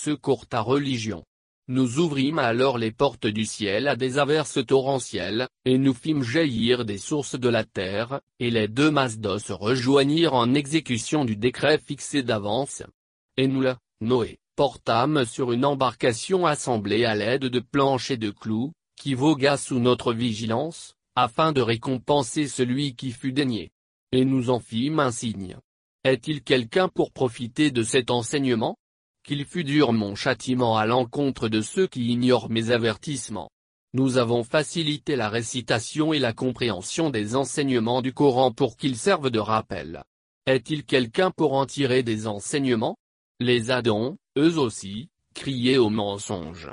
Secours 0.01 0.47
ta 0.47 0.61
religion. 0.61 1.25
Nous 1.67 1.99
ouvrîmes 1.99 2.39
alors 2.39 2.79
les 2.79 2.93
portes 2.93 3.27
du 3.27 3.45
ciel 3.45 3.89
à 3.89 3.97
des 3.97 4.19
averses 4.19 4.65
torrentielles, 4.65 5.49
et 5.65 5.77
nous 5.77 5.93
fîmes 5.93 6.23
jaillir 6.23 6.85
des 6.85 6.99
sources 6.99 7.35
de 7.35 7.49
la 7.49 7.65
terre, 7.65 8.21
et 8.39 8.53
les 8.53 8.69
deux 8.69 8.93
masses 8.93 9.19
d'eau 9.19 9.41
se 9.41 9.53
rejoignirent 9.53 10.35
en 10.35 10.55
exécution 10.55 11.25
du 11.25 11.35
décret 11.35 11.79
fixé 11.79 12.23
d'avance. 12.23 12.85
Et 13.37 13.49
nous, 13.49 13.61
là, 13.61 13.77
Noé, 14.01 14.39
portâmes 14.55 15.25
sur 15.25 15.51
une 15.51 15.65
embarcation 15.65 16.47
assemblée 16.47 17.05
à 17.05 17.17
l'aide 17.17 17.47
de 17.47 17.59
planches 17.61 18.13
et 18.13 18.17
de 18.17 18.31
clous, 18.31 18.71
qui 18.95 19.15
vogua 19.15 19.57
sous 19.57 19.81
notre 19.81 20.13
vigilance, 20.13 20.95
afin 21.17 21.51
de 21.51 21.61
récompenser 21.61 22.47
celui 22.47 22.95
qui 22.95 23.11
fut 23.11 23.33
daigné. 23.33 23.73
Et 24.13 24.25
nous 24.25 24.51
en 24.51 24.61
fîmes 24.61 25.01
un 25.01 25.11
signe. 25.11 25.57
Est-il 26.05 26.45
quelqu'un 26.45 26.89
pour 26.89 27.11
profiter 27.11 27.73
de 27.73 27.83
cet 27.83 28.13
enseignement? 28.13 28.77
Qu'il 29.29 29.45
fut 29.45 29.63
dur 29.63 29.93
mon 29.93 30.15
châtiment 30.15 30.79
à 30.79 30.87
l'encontre 30.87 31.51
de 31.51 31.61
ceux 31.61 31.87
qui 31.87 32.07
ignorent 32.07 32.49
mes 32.49 32.71
avertissements. 32.71 33.51
Nous 33.93 34.17
avons 34.17 34.43
facilité 34.43 35.17
la 35.17 35.29
récitation 35.29 36.15
et 36.15 36.19
la 36.19 36.33
compréhension 36.33 37.11
des 37.11 37.37
enseignements 37.37 38.01
du 38.01 38.15
Coran 38.15 38.53
pour 38.53 38.79
qu'ils 38.79 38.97
servent 38.97 39.29
de 39.29 39.39
rappel. 39.39 40.03
Est-il 40.47 40.83
quelqu'un 40.83 41.31
pour 41.31 41.53
en 41.53 41.67
tirer 41.67 42.03
des 42.03 42.27
enseignements? 42.27 42.97
Les 43.39 43.71
Adons, 43.71 44.17
eux 44.39 44.57
aussi, 44.57 45.11
criaient 45.35 45.77
au 45.77 45.91
mensonge. 45.91 46.71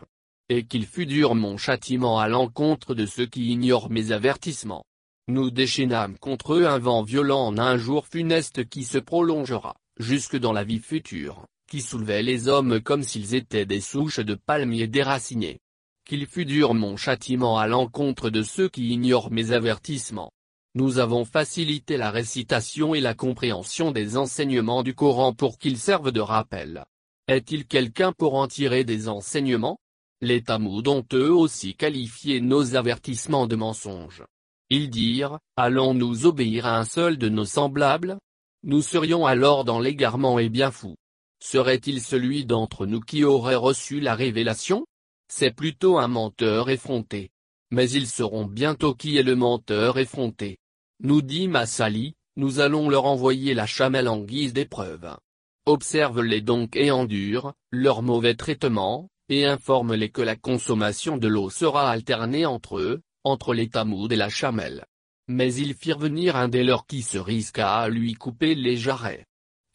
Et 0.48 0.66
qu'il 0.66 0.86
fut 0.86 1.08
dur 1.08 1.36
mon 1.36 1.58
châtiment 1.58 2.20
à 2.20 2.30
l'encontre 2.30 2.96
de 2.96 3.06
ceux 3.06 3.26
qui 3.26 3.50
ignorent 3.50 3.90
mes 3.90 4.14
avertissements. 4.14 4.86
Nous 5.28 5.52
déchaînâmes 5.52 6.18
contre 6.20 6.54
eux 6.54 6.66
un 6.66 6.80
vent 6.80 7.04
violent 7.04 7.48
en 7.48 7.58
un 7.58 7.76
jour 7.76 8.08
funeste 8.08 8.70
qui 8.70 8.86
se 8.86 8.98
prolongera, 8.98 9.76
jusque 10.00 10.38
dans 10.38 10.54
la 10.54 10.64
vie 10.64 10.80
future 10.80 11.46
qui 11.68 11.82
soulevait 11.82 12.24
les 12.24 12.48
hommes 12.48 12.82
comme 12.82 13.04
s'ils 13.04 13.36
étaient 13.36 13.66
des 13.66 13.82
souches 13.82 14.20
de 14.20 14.36
palmiers 14.36 14.88
déracinées. 14.88 15.60
Qu'il 16.06 16.28
fut 16.28 16.46
dur 16.46 16.74
mon 16.74 16.98
châtiment 16.98 17.58
à 17.58 17.68
l'encontre 17.68 18.30
de 18.30 18.44
ceux 18.44 18.70
qui 18.70 18.90
ignorent 18.90 19.32
mes 19.32 19.52
avertissements. 19.52 20.32
Nous 20.76 21.00
avons 21.00 21.26
facilité 21.26 21.98
la 21.98 22.12
récitation 22.12 22.94
et 22.94 23.02
la 23.02 23.14
compréhension 23.14 23.92
des 23.92 24.18
enseignements 24.18 24.84
du 24.84 24.94
Coran 24.94 25.34
pour 25.34 25.58
qu'ils 25.58 25.78
servent 25.78 26.12
de 26.12 26.20
rappel. 26.20 26.84
Est-il 27.28 27.66
quelqu'un 27.66 28.12
pour 28.12 28.36
en 28.36 28.48
tirer 28.48 28.84
des 28.84 29.08
enseignements? 29.08 29.80
Les 30.22 30.44
Tamouds 30.44 30.88
ont 30.88 31.06
eux 31.14 31.34
aussi 31.34 31.76
qualifié 31.76 32.42
nos 32.42 32.76
avertissements 32.76 33.48
de 33.48 33.56
mensonges. 33.56 34.24
Ils 34.70 34.90
dirent, 34.90 35.40
allons-nous 35.56 36.26
obéir 36.26 36.66
à 36.66 36.78
un 36.78 36.86
seul 36.86 37.18
de 37.18 37.30
nos 37.30 37.46
semblables? 37.46 38.18
Nous 38.64 38.82
serions 38.82 39.26
alors 39.26 39.64
dans 39.64 39.80
l'égarement 39.80 40.40
et 40.40 40.50
bien 40.50 40.72
fous. 40.72 40.96
Serait-il 41.40 42.02
celui 42.02 42.46
d'entre 42.46 42.86
nous 42.86 43.02
qui 43.02 43.24
aurait 43.24 43.56
reçu 43.56 44.00
la 44.00 44.16
révélation? 44.16 44.86
C'est 45.28 45.52
plutôt 45.52 45.98
un 45.98 46.08
menteur 46.08 46.70
effronté. 46.70 47.32
Mais 47.72 47.90
ils 47.90 48.08
sauront 48.08 48.46
bientôt 48.46 48.94
qui 48.94 49.18
est 49.18 49.24
le 49.24 49.36
menteur 49.36 49.98
effronté. 49.98 50.58
Nous 51.02 51.22
dit 51.22 51.48
Massali, 51.48 52.16
nous 52.38 52.60
allons 52.60 52.90
leur 52.90 53.06
envoyer 53.06 53.54
la 53.54 53.66
chamelle 53.66 54.08
en 54.08 54.20
guise 54.20 54.54
d'épreuve. 54.54 55.18
Observe-les 55.66 56.42
donc 56.42 56.76
et 56.76 56.92
endure, 56.92 57.54
leur 57.72 58.02
mauvais 58.02 58.36
traitement, 58.36 59.10
et 59.30 59.46
informe-les 59.46 60.10
que 60.10 60.22
la 60.22 60.36
consommation 60.36 61.18
de 61.18 61.28
l'eau 61.28 61.50
sera 61.50 61.90
alternée 61.90 62.46
entre 62.46 62.78
eux, 62.78 63.02
entre 63.24 63.54
les 63.54 63.70
tamouds 63.70 64.10
et 64.10 64.16
la 64.16 64.30
chamelle. 64.30 64.86
Mais 65.28 65.54
ils 65.56 65.74
firent 65.74 65.98
venir 65.98 66.36
un 66.36 66.48
des 66.48 66.64
leurs 66.64 66.86
qui 66.86 67.02
se 67.02 67.18
risqua 67.18 67.78
à 67.78 67.90
lui 67.90 68.14
couper 68.14 68.54
les 68.54 68.78
jarrets 68.78 69.26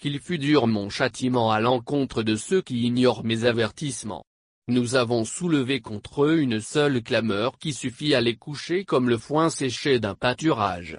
qu'il 0.00 0.18
fut 0.18 0.38
dur 0.38 0.66
mon 0.66 0.88
châtiment 0.88 1.52
à 1.52 1.60
l'encontre 1.60 2.22
de 2.22 2.34
ceux 2.34 2.62
qui 2.62 2.82
ignorent 2.82 3.22
mes 3.22 3.44
avertissements. 3.44 4.24
Nous 4.66 4.94
avons 4.94 5.24
soulevé 5.24 5.80
contre 5.80 6.24
eux 6.24 6.40
une 6.40 6.60
seule 6.60 7.02
clameur 7.02 7.58
qui 7.58 7.72
suffit 7.72 8.14
à 8.14 8.20
les 8.20 8.36
coucher 8.36 8.84
comme 8.84 9.08
le 9.08 9.18
foin 9.18 9.50
séché 9.50 10.00
d'un 10.00 10.14
pâturage. 10.14 10.98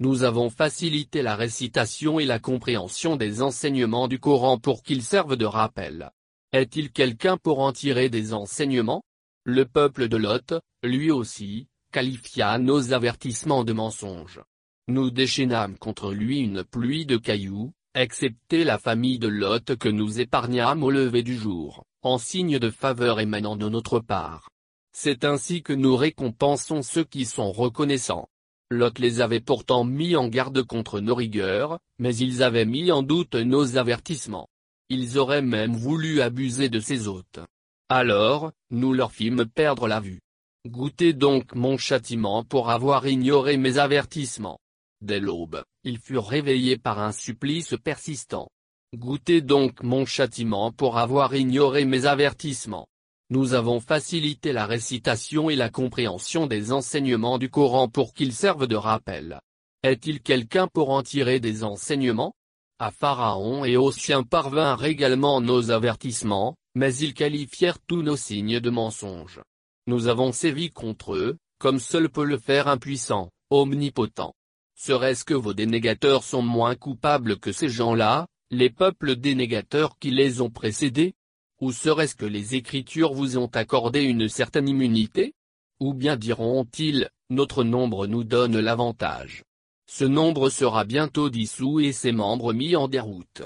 Nous 0.00 0.24
avons 0.24 0.50
facilité 0.50 1.22
la 1.22 1.36
récitation 1.36 2.18
et 2.18 2.24
la 2.24 2.38
compréhension 2.38 3.16
des 3.16 3.40
enseignements 3.40 4.08
du 4.08 4.18
Coran 4.18 4.58
pour 4.58 4.82
qu'ils 4.82 5.04
servent 5.04 5.36
de 5.36 5.44
rappel. 5.44 6.10
Est-il 6.52 6.90
quelqu'un 6.90 7.36
pour 7.36 7.60
en 7.60 7.72
tirer 7.72 8.10
des 8.10 8.34
enseignements? 8.34 9.02
Le 9.44 9.64
peuple 9.64 10.08
de 10.08 10.16
Lot, 10.16 10.54
lui 10.82 11.10
aussi, 11.10 11.68
qualifia 11.92 12.58
nos 12.58 12.92
avertissements 12.92 13.64
de 13.64 13.72
mensonges. 13.72 14.40
Nous 14.88 15.10
déchaînâmes 15.10 15.78
contre 15.78 16.12
lui 16.12 16.40
une 16.40 16.64
pluie 16.64 17.06
de 17.06 17.16
cailloux, 17.16 17.72
excepté 17.94 18.64
la 18.64 18.78
famille 18.78 19.18
de 19.18 19.28
Lot 19.28 19.76
que 19.76 19.88
nous 19.88 20.20
épargnâmes 20.20 20.82
au 20.82 20.90
lever 20.90 21.22
du 21.22 21.36
jour, 21.36 21.84
en 22.02 22.18
signe 22.18 22.58
de 22.58 22.70
faveur 22.70 23.20
émanant 23.20 23.56
de 23.56 23.68
notre 23.68 24.00
part. 24.00 24.48
C'est 24.92 25.24
ainsi 25.24 25.62
que 25.62 25.72
nous 25.72 25.96
récompensons 25.96 26.82
ceux 26.82 27.04
qui 27.04 27.24
sont 27.24 27.52
reconnaissants. 27.52 28.28
Lot 28.70 28.98
les 28.98 29.20
avait 29.20 29.40
pourtant 29.40 29.84
mis 29.84 30.16
en 30.16 30.28
garde 30.28 30.62
contre 30.62 31.00
nos 31.00 31.14
rigueurs, 31.14 31.78
mais 31.98 32.16
ils 32.16 32.42
avaient 32.42 32.64
mis 32.64 32.90
en 32.90 33.02
doute 33.02 33.34
nos 33.34 33.76
avertissements. 33.76 34.48
Ils 34.88 35.18
auraient 35.18 35.42
même 35.42 35.74
voulu 35.74 36.22
abuser 36.22 36.68
de 36.68 36.80
ses 36.80 37.08
hôtes. 37.08 37.40
Alors, 37.88 38.52
nous 38.70 38.94
leur 38.94 39.12
fîmes 39.12 39.44
perdre 39.44 39.86
la 39.86 40.00
vue. 40.00 40.20
Goûtez 40.66 41.12
donc 41.12 41.54
mon 41.54 41.76
châtiment 41.76 42.44
pour 42.44 42.70
avoir 42.70 43.06
ignoré 43.06 43.56
mes 43.56 43.78
avertissements. 43.78 44.58
Dès 45.02 45.18
l'aube, 45.18 45.64
ils 45.82 45.98
furent 45.98 46.28
réveillés 46.28 46.78
par 46.78 47.00
un 47.00 47.10
supplice 47.10 47.74
persistant. 47.82 48.48
Goûtez 48.94 49.40
donc 49.40 49.82
mon 49.82 50.06
châtiment 50.06 50.70
pour 50.70 50.96
avoir 50.96 51.34
ignoré 51.34 51.84
mes 51.84 52.06
avertissements. 52.06 52.86
Nous 53.28 53.54
avons 53.54 53.80
facilité 53.80 54.52
la 54.52 54.64
récitation 54.64 55.50
et 55.50 55.56
la 55.56 55.70
compréhension 55.70 56.46
des 56.46 56.70
enseignements 56.70 57.38
du 57.38 57.50
Coran 57.50 57.88
pour 57.88 58.14
qu'ils 58.14 58.32
servent 58.32 58.68
de 58.68 58.76
rappel. 58.76 59.40
Est-il 59.82 60.22
quelqu'un 60.22 60.68
pour 60.68 60.90
en 60.90 61.02
tirer 61.02 61.40
des 61.40 61.64
enseignements? 61.64 62.34
À 62.78 62.92
Pharaon 62.92 63.64
et 63.64 63.76
aux 63.76 63.90
siens 63.90 64.22
parvinrent 64.22 64.84
également 64.84 65.40
nos 65.40 65.72
avertissements, 65.72 66.54
mais 66.76 66.94
ils 66.94 67.14
qualifièrent 67.14 67.80
tous 67.80 68.02
nos 68.02 68.16
signes 68.16 68.60
de 68.60 68.70
mensonges. 68.70 69.40
Nous 69.88 70.06
avons 70.06 70.30
sévi 70.30 70.70
contre 70.70 71.14
eux, 71.14 71.38
comme 71.58 71.80
seul 71.80 72.08
peut 72.08 72.24
le 72.24 72.38
faire 72.38 72.68
un 72.68 72.78
puissant, 72.78 73.30
omnipotent. 73.50 74.32
Serait-ce 74.74 75.24
que 75.24 75.34
vos 75.34 75.54
dénégateurs 75.54 76.24
sont 76.24 76.42
moins 76.42 76.74
coupables 76.74 77.38
que 77.38 77.52
ces 77.52 77.68
gens-là, 77.68 78.26
les 78.50 78.70
peuples 78.70 79.16
dénégateurs 79.16 79.98
qui 79.98 80.10
les 80.10 80.40
ont 80.40 80.50
précédés? 80.50 81.14
Ou 81.60 81.72
serait-ce 81.72 82.16
que 82.16 82.26
les 82.26 82.56
Écritures 82.56 83.12
vous 83.12 83.38
ont 83.38 83.46
accordé 83.46 84.02
une 84.02 84.28
certaine 84.28 84.68
immunité? 84.68 85.34
Ou 85.80 85.94
bien 85.94 86.16
diront-ils, 86.16 87.08
notre 87.30 87.64
nombre 87.64 88.06
nous 88.06 88.24
donne 88.24 88.58
l'avantage 88.58 89.44
Ce 89.86 90.04
nombre 90.04 90.50
sera 90.50 90.84
bientôt 90.84 91.30
dissous 91.30 91.80
et 91.80 91.92
ses 91.92 92.12
membres 92.12 92.52
mis 92.52 92.76
en 92.76 92.88
déroute. 92.88 93.42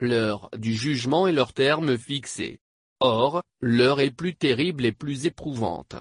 L'heure 0.00 0.50
du 0.56 0.74
jugement 0.74 1.26
est 1.26 1.32
leur 1.32 1.52
terme 1.52 1.96
fixé. 1.96 2.58
Or, 3.00 3.42
l'heure 3.60 4.00
est 4.00 4.10
plus 4.10 4.34
terrible 4.34 4.84
et 4.84 4.92
plus 4.92 5.26
éprouvante. 5.26 5.94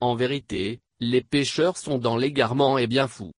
En 0.00 0.14
vérité, 0.14 0.80
les 1.00 1.22
pécheurs 1.22 1.76
sont 1.76 1.98
dans 1.98 2.16
l'égarement 2.16 2.78
et 2.78 2.86
bien 2.86 3.08
fous. 3.08 3.32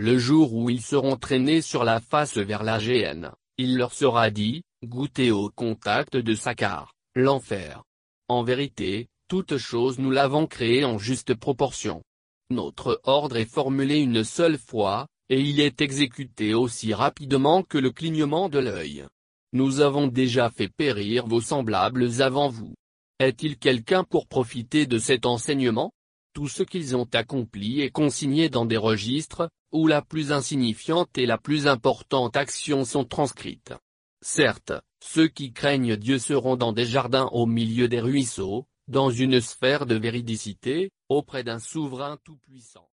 Le 0.00 0.16
jour 0.16 0.54
où 0.54 0.70
ils 0.70 0.80
seront 0.80 1.16
traînés 1.16 1.60
sur 1.60 1.82
la 1.82 1.98
face 1.98 2.36
vers 2.36 2.62
la 2.62 2.78
géhenne, 2.78 3.32
il 3.56 3.76
leur 3.76 3.92
sera 3.92 4.30
dit, 4.30 4.62
goûtez 4.84 5.32
au 5.32 5.50
contact 5.50 6.16
de 6.16 6.34
Sakar, 6.36 6.94
l'enfer. 7.16 7.82
En 8.28 8.44
vérité, 8.44 9.08
toute 9.26 9.56
chose 9.56 9.98
nous 9.98 10.12
l'avons 10.12 10.46
créée 10.46 10.84
en 10.84 10.98
juste 10.98 11.34
proportion. 11.34 12.04
Notre 12.48 13.00
ordre 13.02 13.38
est 13.38 13.52
formulé 13.52 13.98
une 13.98 14.22
seule 14.22 14.56
fois, 14.56 15.08
et 15.30 15.40
il 15.40 15.58
est 15.58 15.80
exécuté 15.80 16.54
aussi 16.54 16.94
rapidement 16.94 17.64
que 17.64 17.76
le 17.76 17.90
clignement 17.90 18.48
de 18.48 18.60
l'œil. 18.60 19.04
Nous 19.52 19.80
avons 19.80 20.06
déjà 20.06 20.48
fait 20.48 20.68
périr 20.68 21.26
vos 21.26 21.40
semblables 21.40 22.22
avant 22.22 22.48
vous. 22.48 22.72
Est-il 23.18 23.58
quelqu'un 23.58 24.04
pour 24.04 24.28
profiter 24.28 24.86
de 24.86 25.00
cet 25.00 25.26
enseignement? 25.26 25.90
Tout 26.34 26.46
ce 26.46 26.62
qu'ils 26.62 26.94
ont 26.94 27.08
accompli 27.14 27.80
est 27.80 27.90
consigné 27.90 28.48
dans 28.48 28.64
des 28.64 28.76
registres, 28.76 29.48
où 29.72 29.86
la 29.86 30.02
plus 30.02 30.32
insignifiante 30.32 31.16
et 31.18 31.26
la 31.26 31.38
plus 31.38 31.66
importante 31.66 32.36
action 32.36 32.84
sont 32.84 33.04
transcrites. 33.04 33.74
Certes, 34.20 34.72
ceux 35.00 35.28
qui 35.28 35.52
craignent 35.52 35.96
Dieu 35.96 36.18
seront 36.18 36.56
dans 36.56 36.72
des 36.72 36.86
jardins 36.86 37.28
au 37.32 37.46
milieu 37.46 37.88
des 37.88 38.00
ruisseaux, 38.00 38.66
dans 38.88 39.10
une 39.10 39.40
sphère 39.40 39.86
de 39.86 39.94
véridicité, 39.94 40.90
auprès 41.08 41.44
d'un 41.44 41.58
souverain 41.58 42.18
tout-puissant. 42.24 42.88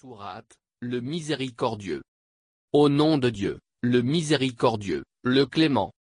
Sourate, 0.00 0.56
le 0.80 1.00
miséricordieux. 1.00 2.02
Au 2.72 2.88
nom 2.88 3.18
de 3.18 3.30
Dieu, 3.30 3.60
le 3.82 4.02
miséricordieux, 4.02 5.04
le 5.22 5.46
clément. 5.46 5.92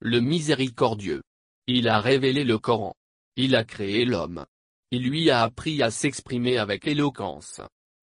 Le 0.00 0.20
miséricordieux. 0.20 1.22
Il 1.66 1.88
a 1.88 2.00
révélé 2.00 2.44
le 2.44 2.58
Coran. 2.58 2.94
Il 3.36 3.56
a 3.56 3.64
créé 3.64 4.04
l'homme. 4.04 4.44
Il 4.90 5.08
lui 5.08 5.30
a 5.30 5.42
appris 5.42 5.82
à 5.82 5.90
s'exprimer 5.90 6.58
avec 6.58 6.86
éloquence. 6.86 7.60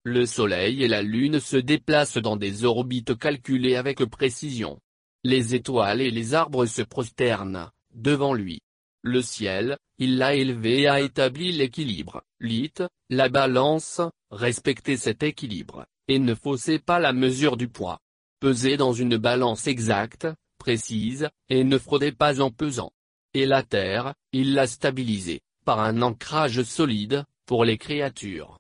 Le 0.10 0.26
Soleil 0.26 0.86
et 0.86 0.88
la 0.88 1.02
Lune 1.02 1.42
se 1.42 1.58
déplacent 1.58 2.18
dans 2.18 2.38
des 2.38 2.64
orbites 2.64 3.18
calculées 3.18 3.76
avec 3.76 4.06
précision. 4.06 4.80
Les 5.26 5.54
étoiles 5.54 6.00
et 6.00 6.12
les 6.12 6.34
arbres 6.34 6.66
se 6.66 6.82
prosternent, 6.82 7.70
devant 7.94 8.34
lui. 8.34 8.62
Le 9.04 9.22
ciel, 9.22 9.78
il 9.98 10.18
l'a 10.18 10.34
élevé 10.34 10.84
et 10.84 10.88
a 10.88 11.02
établi 11.02 11.52
l'équilibre. 11.52 12.24
Lit, 12.40 12.72
la 13.10 13.28
balance, 13.28 14.00
respectez 14.32 14.96
cet 14.96 15.24
équilibre, 15.24 15.86
et 16.08 16.20
ne 16.20 16.36
faussez 16.36 16.80
pas 16.80 17.00
la 17.00 17.12
mesure 17.12 17.58
du 17.58 17.68
poids. 17.68 18.00
Pesez 18.40 18.78
dans 18.78 18.94
une 18.94 19.18
balance 19.18 19.68
exacte, 19.68 20.26
précise, 20.58 21.28
et 21.50 21.66
ne 21.66 21.78
fraudez 21.78 22.14
pas 22.14 22.40
en 22.40 22.50
pesant. 22.50 22.94
Et 23.34 23.46
la 23.46 23.62
terre, 23.62 24.14
il 24.32 24.54
l'a 24.54 24.68
stabilisée, 24.68 25.42
par 25.66 25.82
un 25.82 26.02
ancrage 26.02 26.64
solide, 26.64 27.26
pour 27.46 27.66
les 27.66 27.78
créatures. 27.78 28.58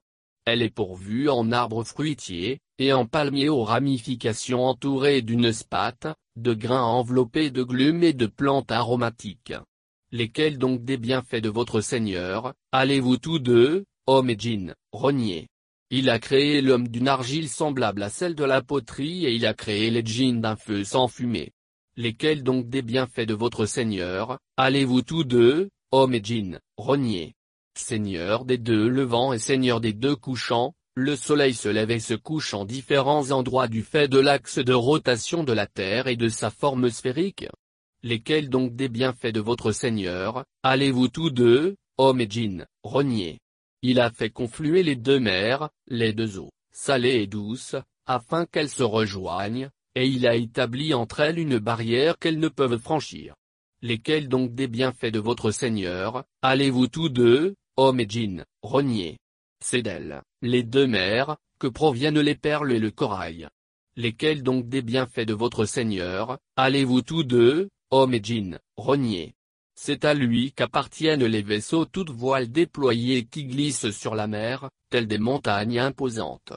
Elle 0.47 0.61
est 0.61 0.73
pourvue 0.73 1.27
en 1.27 1.51
arbres 1.51 1.83
fruitiers, 1.83 2.59
et 2.79 2.93
en 2.93 3.05
palmiers 3.05 3.49
aux 3.49 3.65
ramifications 3.65 4.63
entourées 4.63 5.21
d'une 5.21 5.51
spate, 5.51 6.07
de 6.37 6.53
grains 6.53 6.85
enveloppés 6.85 7.51
de 7.51 7.63
glumes 7.63 8.01
et 8.01 8.13
de 8.13 8.27
plantes 8.27 8.71
aromatiques. 8.71 9.53
Lesquels 10.13 10.57
donc 10.57 10.85
des 10.85 10.95
bienfaits 10.95 11.41
de 11.41 11.49
votre 11.49 11.81
Seigneur, 11.81 12.53
allez-vous 12.71 13.17
tous 13.17 13.39
deux, 13.39 13.83
hommes 14.05 14.29
et 14.29 14.39
djinns, 14.39 14.73
renier? 14.93 15.49
Il 15.89 16.09
a 16.09 16.17
créé 16.17 16.61
l'homme 16.61 16.87
d'une 16.87 17.09
argile 17.09 17.49
semblable 17.49 18.01
à 18.01 18.09
celle 18.09 18.35
de 18.35 18.45
la 18.45 18.61
poterie 18.61 19.25
et 19.25 19.35
il 19.35 19.45
a 19.45 19.53
créé 19.53 19.89
les 19.89 20.05
djinns 20.05 20.39
d'un 20.39 20.55
feu 20.55 20.85
sans 20.85 21.09
fumée. 21.09 21.51
Lesquels 21.97 22.43
donc 22.43 22.69
des 22.69 22.83
bienfaits 22.83 23.27
de 23.27 23.33
votre 23.33 23.65
Seigneur, 23.65 24.39
allez-vous 24.55 25.01
tous 25.01 25.25
deux, 25.25 25.67
hommes 25.91 26.13
et 26.13 26.23
djinns, 26.23 26.61
renier? 26.77 27.33
Seigneur 27.77 28.45
des 28.45 28.57
deux 28.57 28.87
levants 28.87 29.33
et 29.33 29.39
Seigneur 29.39 29.81
des 29.81 29.93
deux 29.93 30.15
couchants, 30.15 30.73
le 30.95 31.15
soleil 31.15 31.53
se 31.53 31.69
lève 31.69 31.91
et 31.91 31.99
se 31.99 32.15
couche 32.15 32.53
en 32.53 32.65
différents 32.65 33.31
endroits 33.31 33.67
du 33.67 33.83
fait 33.83 34.07
de 34.07 34.19
l'axe 34.19 34.57
de 34.57 34.73
rotation 34.73 35.43
de 35.43 35.53
la 35.53 35.67
Terre 35.67 36.07
et 36.07 36.15
de 36.15 36.27
sa 36.27 36.49
forme 36.49 36.89
sphérique. 36.89 37.47
Lesquels 38.03 38.49
donc 38.49 38.75
des 38.75 38.89
bienfaits 38.89 39.33
de 39.33 39.39
votre 39.39 39.71
Seigneur, 39.71 40.43
allez-vous 40.63 41.07
tous 41.07 41.29
deux, 41.29 41.75
hommes 41.97 42.21
et 42.21 42.29
djinns, 42.29 42.65
renier? 42.83 43.39
Il 43.83 43.99
a 43.99 44.09
fait 44.09 44.31
confluer 44.31 44.81
les 44.81 44.95
deux 44.95 45.19
mers, 45.19 45.69
les 45.87 46.13
deux 46.13 46.39
eaux, 46.39 46.51
salées 46.71 47.21
et 47.21 47.27
douces, 47.27 47.75
afin 48.07 48.45
qu'elles 48.45 48.69
se 48.69 48.83
rejoignent, 48.83 49.69
et 49.93 50.07
il 50.07 50.25
a 50.25 50.35
établi 50.35 50.93
entre 50.93 51.19
elles 51.19 51.39
une 51.39 51.59
barrière 51.59 52.17
qu'elles 52.17 52.39
ne 52.39 52.49
peuvent 52.49 52.79
franchir. 52.79 53.35
Lesquels 53.83 54.29
donc 54.29 54.55
des 54.55 54.67
bienfaits 54.67 55.11
de 55.11 55.19
votre 55.19 55.51
Seigneur, 55.51 56.23
allez-vous 56.41 56.87
tous 56.87 57.09
deux, 57.09 57.55
hommes 57.77 57.99
et 57.99 58.09
djinns, 58.09 58.43
renier. 58.61 59.17
C'est 59.63 59.81
d'elles, 59.81 60.21
les 60.41 60.63
deux 60.63 60.87
mers, 60.87 61.37
que 61.59 61.67
proviennent 61.67 62.19
les 62.19 62.35
perles 62.35 62.73
et 62.73 62.79
le 62.79 62.91
corail. 62.91 63.47
Lesquels 63.95 64.43
donc 64.43 64.67
des 64.67 64.81
bienfaits 64.81 65.25
de 65.25 65.33
votre 65.33 65.65
Seigneur, 65.65 66.37
allez-vous 66.55 67.01
tous 67.01 67.23
deux, 67.23 67.69
hommes 67.89 68.13
et 68.13 68.23
djinns, 68.23 68.59
renier. 68.75 69.33
C'est 69.79 70.05
à 70.05 70.13
lui 70.13 70.51
qu'appartiennent 70.53 71.25
les 71.25 71.41
vaisseaux 71.41 71.85
toutes 71.85 72.09
voiles 72.09 72.51
déployées 72.51 73.25
qui 73.25 73.45
glissent 73.45 73.91
sur 73.91 74.15
la 74.15 74.27
mer, 74.27 74.69
telles 74.89 75.07
des 75.07 75.19
montagnes 75.19 75.79
imposantes. 75.79 76.53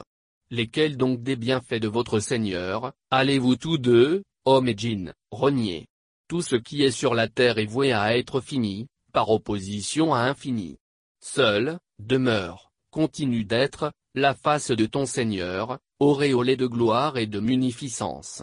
Lesquels 0.49 0.97
donc 0.97 1.21
des 1.21 1.35
bienfaits 1.35 1.81
de 1.81 1.87
votre 1.87 2.19
Seigneur, 2.19 2.93
allez-vous 3.11 3.55
tous 3.55 3.77
deux, 3.77 4.23
hommes 4.45 4.67
et 4.67 4.77
djinns, 4.77 5.13
renier. 5.31 5.85
Tout 6.27 6.41
ce 6.41 6.55
qui 6.55 6.83
est 6.83 6.91
sur 6.91 7.13
la 7.13 7.27
terre 7.27 7.57
est 7.57 7.65
voué 7.65 7.91
à 7.93 8.17
être 8.17 8.41
fini, 8.41 8.87
par 9.13 9.29
opposition 9.29 10.13
à 10.13 10.21
infini. 10.21 10.77
Seul, 11.23 11.77
demeure, 11.99 12.71
continue 12.89 13.45
d'être, 13.45 13.93
la 14.15 14.33
face 14.33 14.71
de 14.71 14.87
ton 14.87 15.05
Seigneur, 15.05 15.77
auréolée 15.99 16.57
de 16.57 16.65
gloire 16.65 17.19
et 17.19 17.27
de 17.27 17.39
munificence. 17.39 18.41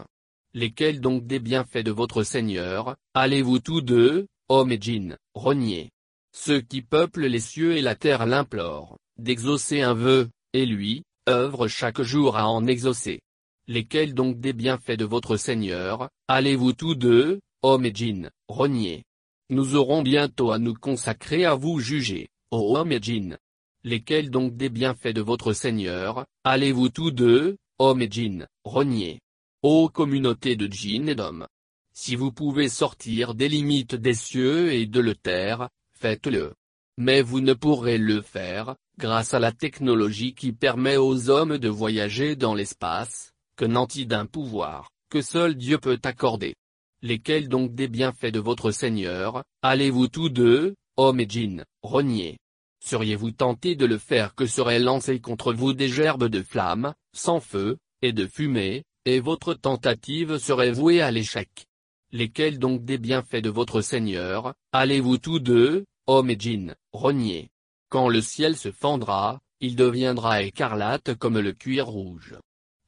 Lesquels 0.55 1.01
donc 1.01 1.27
des 1.27 1.41
bienfaits 1.41 1.83
de 1.85 1.91
votre 1.91 2.23
Seigneur, 2.23 2.97
allez-vous 3.15 3.59
tous 3.59 3.81
deux, 3.81 4.29
hommes 4.49 4.71
et 4.71 4.81
djinns, 4.81 5.17
renier? 5.35 5.91
Ceux 6.33 6.61
qui 6.61 6.81
peuplent 6.81 7.27
les 7.27 7.41
cieux 7.41 7.77
et 7.77 7.83
la 7.83 7.97
terre 7.97 8.27
l'implorent, 8.27 8.97
d'exaucer 9.17 9.83
un 9.83 9.95
vœu, 9.95 10.29
et 10.53 10.65
lui, 10.65 11.03
œuvre 11.29 11.67
chaque 11.67 12.03
jour 12.03 12.37
à 12.37 12.49
en 12.49 12.65
exaucer. 12.69 13.21
Lesquels 13.67 14.15
donc 14.15 14.39
des 14.39 14.53
bienfaits 14.53 14.93
de 14.93 15.05
votre 15.05 15.37
Seigneur, 15.37 16.09
allez-vous 16.29 16.75
tous 16.75 16.95
deux, 16.95 17.41
hommes 17.63 17.87
et 17.87 17.95
djinns, 17.95 18.31
renier? 18.47 19.03
Nous 19.51 19.75
aurons 19.75 20.03
bientôt 20.03 20.53
à 20.53 20.61
nous 20.61 20.75
consacrer 20.75 21.45
à 21.45 21.57
vous 21.57 21.81
juger 21.81 22.29
ô 22.51 22.77
hommes 22.77 22.93
et 22.93 23.03
djinns. 23.03 23.39
Lesquels 23.85 24.31
donc 24.31 24.57
des 24.57 24.69
bienfaits 24.69 25.15
de 25.15 25.21
votre 25.21 25.53
Seigneur, 25.53 26.27
allez-vous 26.45 26.89
tous 26.89 27.11
deux, 27.11 27.57
hommes 27.79 28.03
et 28.03 28.11
djinns, 28.11 28.47
renier? 28.65 29.21
Ô 29.63 29.89
communauté 29.89 30.57
de 30.57 30.67
djinns 30.67 31.09
et 31.09 31.15
d'hommes 31.15 31.47
Si 31.93 32.17
vous 32.17 32.33
pouvez 32.33 32.69
sortir 32.69 33.35
des 33.35 33.49
limites 33.49 33.95
des 33.95 34.15
cieux 34.15 34.73
et 34.73 34.87
de 34.87 35.01
la 35.01 35.15
terre, 35.15 35.69
faites-le. 35.93 36.55
Mais 36.97 37.23
vous 37.23 37.41
ne 37.41 37.55
pourrez 37.55 37.99
le 37.99 38.23
faire, 38.23 38.75
grâce 38.99 39.35
à 39.35 39.39
la 39.39 39.53
technologie 39.53 40.35
qui 40.35 40.53
permet 40.53 40.97
aux 40.97 41.31
hommes 41.31 41.59
de 41.59 41.69
voyager 41.69 42.35
dans 42.35 42.55
l'espace, 42.55 43.33
que 43.57 43.65
nanti 43.65 44.07
d'un 44.07 44.27
pouvoir, 44.27 44.91
que 45.11 45.23
seul 45.23 45.55
Dieu 45.55 45.79
peut 45.79 46.01
accorder. 46.03 46.55
Lesquels 47.03 47.49
donc 47.49 47.75
des 47.75 47.87
bienfaits 47.87 48.33
de 48.33 48.41
votre 48.41 48.73
Seigneur, 48.73 49.45
allez-vous 49.63 50.09
tous 50.09 50.29
deux, 50.29 50.75
hommes 50.99 51.21
et 51.21 51.29
djinns, 51.29 51.65
renier 51.83 52.39
Seriez-vous 52.81 53.31
tenté 53.31 53.77
de 53.77 53.87
le 53.87 53.99
faire 53.99 54.35
que 54.35 54.47
seraient 54.47 54.79
lancés 54.79 55.21
contre 55.21 55.53
vous 55.53 55.73
des 55.73 55.89
gerbes 55.89 56.29
de 56.29 56.43
flammes, 56.43 56.95
sans 57.13 57.41
feu, 57.41 57.79
et 58.03 58.13
de 58.13 58.27
fumée, 58.27 58.85
et 59.05 59.21
votre 59.21 59.55
tentative 59.55 60.39
serait 60.39 60.73
vouée 60.73 61.01
à 61.01 61.11
l'échec? 61.11 61.67
Lesquels 62.13 62.59
donc 62.59 62.85
des 62.85 62.99
bienfaits 62.99 63.43
de 63.43 63.51
votre 63.51 63.81
Seigneur, 63.81 64.55
allez-vous 64.73 65.19
tous 65.19 65.39
deux, 65.39 65.85
hommes 66.07 66.31
et 66.31 66.39
djinns, 66.39 66.75
renier 66.93 67.49
Quand 67.91 68.09
le 68.09 68.21
ciel 68.21 68.57
se 68.57 68.71
fendra, 68.71 69.39
il 69.61 69.77
deviendra 69.77 70.43
écarlate 70.43 71.15
comme 71.15 71.39
le 71.39 71.53
cuir 71.53 71.87
rouge. 71.87 72.37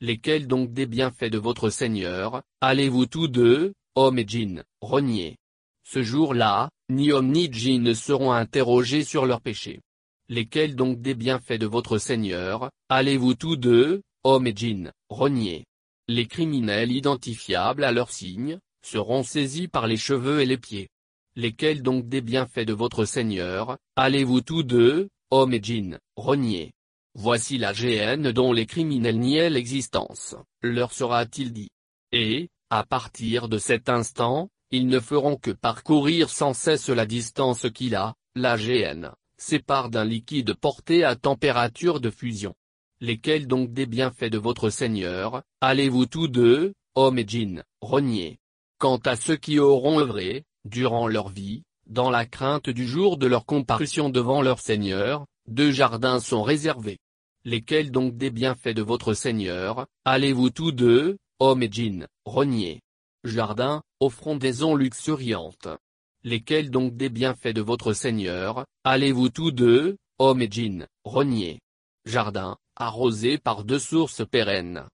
Lesquels 0.00 0.46
donc 0.46 0.72
des 0.72 0.86
bienfaits 0.86 1.30
de 1.30 1.38
votre 1.38 1.68
Seigneur, 1.68 2.42
allez-vous 2.60 3.06
tous 3.06 3.28
deux, 3.28 3.72
hommes 3.94 4.18
et 4.18 4.26
djinns, 4.26 4.64
renier 4.80 5.36
Ce 5.84 6.02
jour-là, 6.02 6.70
ni 6.90 7.12
hommes 7.12 7.32
ni 7.32 7.50
djinns 7.50 7.82
ne 7.82 7.94
seront 7.94 8.32
interrogés 8.32 9.04
sur 9.04 9.26
leurs 9.26 9.40
péchés. 9.40 9.80
Lesquels 10.28 10.76
donc 10.76 11.00
des 11.00 11.14
bienfaits 11.14 11.58
de 11.58 11.66
votre 11.66 11.98
Seigneur, 11.98 12.70
allez-vous 12.88 13.34
tous 13.34 13.56
deux, 13.56 14.02
hommes 14.24 14.46
et 14.46 14.54
djinns, 14.54 14.92
renier? 15.08 15.64
Les 16.08 16.26
criminels 16.26 16.92
identifiables 16.92 17.84
à 17.84 17.92
leurs 17.92 18.10
signes, 18.10 18.58
seront 18.82 19.22
saisis 19.22 19.68
par 19.68 19.86
les 19.86 19.96
cheveux 19.96 20.40
et 20.40 20.46
les 20.46 20.58
pieds. 20.58 20.88
Lesquels 21.36 21.82
donc 21.82 22.08
des 22.08 22.20
bienfaits 22.20 22.66
de 22.66 22.72
votre 22.72 23.04
Seigneur, 23.04 23.78
allez-vous 23.96 24.40
tous 24.40 24.62
deux, 24.62 25.08
hommes 25.30 25.54
et 25.54 25.62
djinns, 25.62 25.98
renier? 26.16 26.72
Voici 27.14 27.58
la 27.58 27.72
GN 27.72 28.30
dont 28.32 28.52
les 28.52 28.66
criminels 28.66 29.18
niaient 29.18 29.50
l'existence, 29.50 30.36
leur 30.62 30.92
sera-t-il 30.92 31.52
dit. 31.52 31.70
Et, 32.12 32.48
à 32.70 32.84
partir 32.84 33.48
de 33.48 33.58
cet 33.58 33.88
instant, 33.88 34.48
ils 34.72 34.86
ne 34.86 35.00
feront 35.00 35.36
que 35.36 35.50
parcourir 35.50 36.30
sans 36.30 36.54
cesse 36.54 36.88
la 36.88 37.06
distance 37.06 37.66
qu'il 37.74 37.96
a, 37.96 38.14
la 38.36 38.56
GN, 38.56 39.10
sépare 39.36 39.90
d'un 39.90 40.04
liquide 40.04 40.54
porté 40.54 41.02
à 41.02 41.16
température 41.16 42.00
de 42.00 42.10
fusion. 42.10 42.54
Lesquels 43.00 43.46
donc 43.46 43.72
des 43.72 43.86
bienfaits 43.86 44.30
de 44.30 44.38
votre 44.38 44.70
Seigneur, 44.70 45.42
allez-vous 45.60 46.06
tous 46.06 46.28
deux, 46.28 46.72
hommes 46.94 47.18
et 47.18 47.26
djinns, 47.26 47.64
renier 47.80 48.38
Quant 48.78 48.98
à 48.98 49.16
ceux 49.16 49.36
qui 49.36 49.58
auront 49.58 49.98
œuvré, 49.98 50.44
durant 50.64 51.08
leur 51.08 51.28
vie, 51.28 51.62
dans 51.86 52.10
la 52.10 52.24
crainte 52.24 52.70
du 52.70 52.86
jour 52.86 53.16
de 53.16 53.26
leur 53.26 53.46
comparution 53.46 54.08
devant 54.08 54.42
leur 54.42 54.60
Seigneur, 54.60 55.26
deux 55.48 55.72
jardins 55.72 56.20
sont 56.20 56.42
réservés. 56.42 56.98
Lesquels 57.44 57.90
donc 57.90 58.16
des 58.16 58.30
bienfaits 58.30 58.68
de 58.68 58.82
votre 58.82 59.14
Seigneur, 59.14 59.86
allez-vous 60.04 60.50
tous 60.50 60.72
deux, 60.72 61.16
hommes 61.40 61.62
et 61.62 61.72
djinns, 61.72 62.06
renier 62.24 62.80
Jardin, 63.24 63.82
offrons 64.00 64.36
des 64.36 64.62
ondes 64.62 64.80
luxuriantes. 64.80 65.68
Lesquels 66.24 66.70
donc 66.70 66.96
des 66.96 67.10
bienfaits 67.10 67.54
de 67.54 67.60
votre 67.60 67.92
Seigneur, 67.92 68.64
allez-vous 68.84 69.28
tous 69.28 69.50
deux, 69.50 69.98
hommes 70.18 70.40
et 70.40 70.50
djinns, 70.50 70.86
renier. 71.04 71.60
Jardin, 72.06 72.56
arrosé 72.76 73.36
par 73.36 73.64
deux 73.64 73.78
sources 73.78 74.26
pérennes. 74.26 74.86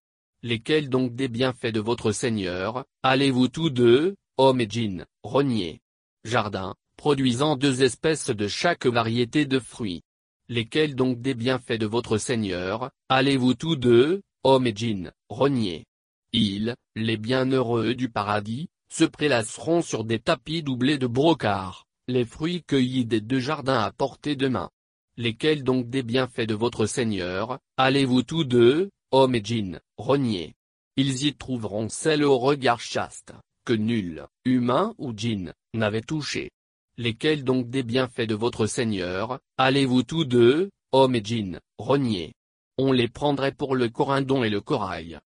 Lesquels 0.43 0.89
donc 0.89 1.15
des 1.15 1.29
bienfaits 1.29 1.73
de 1.73 1.81
votre 1.81 2.11
Seigneur, 2.11 2.85
allez-vous 3.05 3.47
tous 3.47 3.71
deux, 3.71 4.17
hommes 4.39 4.61
et 4.61 4.69
djinns, 4.69 5.07
renier. 5.23 5.81
Jardin, 6.25 6.75
produisant 6.97 7.57
deux 7.57 7.85
espèces 7.85 8.31
de 8.31 8.49
chaque 8.49 8.87
variété 8.87 9.47
de 9.47 9.61
fruits. 9.61 10.03
Lesquels 10.49 10.97
donc 10.97 11.21
des 11.21 11.35
bienfaits 11.35 11.79
de 11.79 11.87
votre 11.87 12.19
Seigneur, 12.19 12.91
allez-vous 13.09 13.55
tous 13.55 13.77
deux, 13.77 14.23
hommes 14.43 14.67
et 14.67 14.75
djinns, 14.75 15.13
renier. 15.29 15.85
Ils, 16.33 16.75
les 16.95 17.17
bienheureux 17.17 17.95
du 17.95 18.09
paradis, 18.09 18.69
se 18.93 19.05
prélasseront 19.05 19.83
sur 19.83 20.05
des 20.05 20.19
tapis 20.19 20.63
doublés 20.63 20.99
de 20.99 21.07
brocart, 21.07 21.87
les 22.09 22.25
fruits 22.25 22.63
cueillis 22.63 23.05
des 23.05 23.21
deux 23.21 23.41
jardins 23.41 23.81
à 23.81 23.93
portée 23.93 24.37
de 24.37 24.49
main. 24.49 24.71
Lesquels 25.17 25.65
donc 25.65 25.89
des 25.89 26.03
bienfaits 26.03 26.47
de 26.47 26.55
votre 26.55 26.87
Seigneur, 26.87 27.59
allez-vous 27.77 28.23
tous 28.23 28.45
deux, 28.45 28.91
hommes 29.11 29.35
et 29.35 29.43
djinns, 29.43 29.81
renier? 29.97 30.55
Ils 30.97 31.27
y 31.27 31.35
trouveront 31.35 31.89
celle 31.89 32.25
au 32.25 32.39
regard 32.39 32.81
chaste, 32.81 33.33
que 33.65 33.73
nul, 33.73 34.27
humain 34.45 34.95
ou 34.99 35.13
djinn, 35.17 35.53
n'avait 35.75 36.03
touché. 36.03 36.51
Lesquels 36.99 37.45
donc 37.45 37.69
des 37.69 37.83
bienfaits 37.83 38.29
de 38.29 38.35
votre 38.35 38.67
Seigneur, 38.67 39.41
allez-vous 39.59 40.03
tous 40.03 40.25
deux, 40.25 40.71
hommes 40.93 41.15
et 41.15 41.25
djinns, 41.25 41.61
renier? 41.79 42.35
On 42.79 42.93
les 42.93 43.09
prendrait 43.09 43.53
pour 43.53 43.75
le 43.75 43.89
corindon 43.89 44.45
et 44.45 44.51
le 44.51 44.61
corail. 44.61 45.19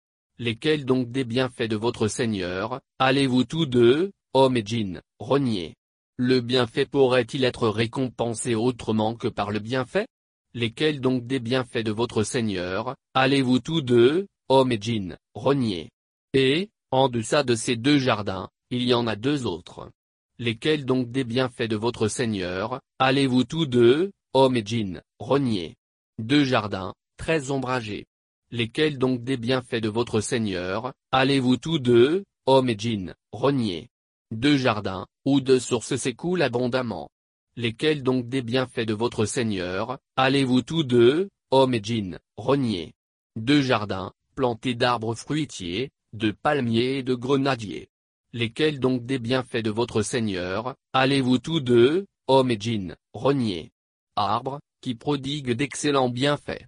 Lesquels 0.41 0.85
donc 0.85 1.11
des 1.11 1.25
bienfaits 1.25 1.69
de 1.69 1.75
votre 1.75 2.07
Seigneur, 2.07 2.81
allez-vous 3.01 3.43
tous 3.43 3.67
deux, 3.67 4.13
hommes 4.35 4.57
et 4.57 4.65
djinns, 4.65 5.03
renier. 5.19 5.75
Le 6.17 6.41
bienfait 6.41 6.87
pourrait-il 6.87 7.43
être 7.43 7.69
récompensé 7.69 8.55
autrement 8.55 9.17
que 9.17 9.27
par 9.27 9.51
le 9.51 9.59
bienfait? 9.59 10.07
Lesquels 10.55 11.01
donc 11.01 11.27
des 11.27 11.41
bienfaits 11.41 11.83
de 11.85 11.91
votre 11.91 12.23
Seigneur, 12.23 12.95
allez-vous 13.15 13.59
tous 13.59 13.81
deux, 13.81 14.29
hommes 14.49 14.71
et 14.71 14.81
djinns, 14.81 15.17
renier. 15.35 15.91
Et, 16.35 16.71
en 16.93 17.09
deçà 17.09 17.43
de 17.43 17.57
ces 17.57 17.75
deux 17.75 17.99
jardins, 17.99 18.49
il 18.71 18.85
y 18.85 18.95
en 18.95 19.09
a 19.09 19.17
deux 19.17 19.45
autres. 19.45 19.91
Lesquels 20.39 20.85
donc 20.85 21.11
des 21.11 21.25
bienfaits 21.25 21.69
de 21.69 21.75
votre 21.75 22.07
Seigneur, 22.07 22.81
allez-vous 23.01 23.43
tous 23.43 23.67
deux, 23.67 24.13
hommes 24.35 24.57
et 24.57 24.65
djinns, 24.65 25.03
renier. 25.19 25.75
Deux 26.21 26.45
jardins, 26.45 26.95
très 27.17 27.51
ombragés. 27.51 28.07
Lesquels 28.51 28.97
donc 28.97 29.23
des 29.25 29.37
bienfaits 29.37 29.83
de 29.83 29.91
votre 29.91 30.23
Seigneur, 30.23 30.95
allez-vous 31.13 31.59
tous 31.59 31.79
deux, 31.79 32.25
hommes 32.47 32.71
et 32.71 32.79
djinns, 32.79 33.15
renier. 33.31 33.91
Deux 34.31 34.57
jardins, 34.57 35.07
où 35.27 35.43
deux 35.43 35.61
sources 35.61 35.97
s'écoulent 35.97 36.41
abondamment. 36.41 37.11
Lesquels 37.57 38.03
donc 38.03 38.27
des 38.31 38.41
bienfaits 38.41 38.87
de 38.87 38.95
votre 38.95 39.27
Seigneur, 39.27 39.99
allez-vous 40.17 40.63
tous 40.63 40.83
deux, 40.83 41.29
hommes 41.51 41.75
et 41.75 41.83
djinns, 41.83 42.19
renier. 42.39 42.95
Deux 43.37 43.61
jardins, 43.61 44.13
plantés 44.35 44.75
d'arbres 44.75 45.15
fruitiers, 45.15 45.91
de 46.15 46.31
palmiers 46.31 46.99
et 46.99 47.03
de 47.03 47.15
grenadiers. 47.15 47.91
Lesquels 48.33 48.81
donc 48.81 49.05
des 49.05 49.19
bienfaits 49.19 49.63
de 49.63 49.71
votre 49.71 50.01
Seigneur, 50.01 50.75
allez-vous 50.95 51.39
tous 51.39 51.61
deux, 51.61 52.07
hommes 52.29 52.51
et 52.51 52.59
djinns, 52.59 52.97
renier. 53.13 53.73
Arbres, 54.17 54.59
qui 54.81 54.95
prodiguent 54.95 55.53
d'excellents 55.53 56.09
bienfaits. 56.09 56.65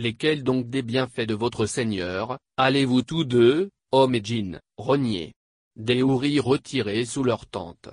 Lesquels 0.00 0.44
donc 0.44 0.70
des 0.70 0.82
bienfaits 0.82 1.26
de 1.26 1.34
votre 1.34 1.66
Seigneur, 1.66 2.38
allez-vous 2.56 3.02
tous 3.02 3.24
deux, 3.24 3.68
hommes 3.90 4.14
et 4.14 4.22
djinns, 4.22 4.60
renier. 4.76 5.32
Des 5.74 6.04
houris 6.04 6.38
retirés 6.38 7.04
sous 7.04 7.24
leur 7.24 7.46
tente? 7.46 7.88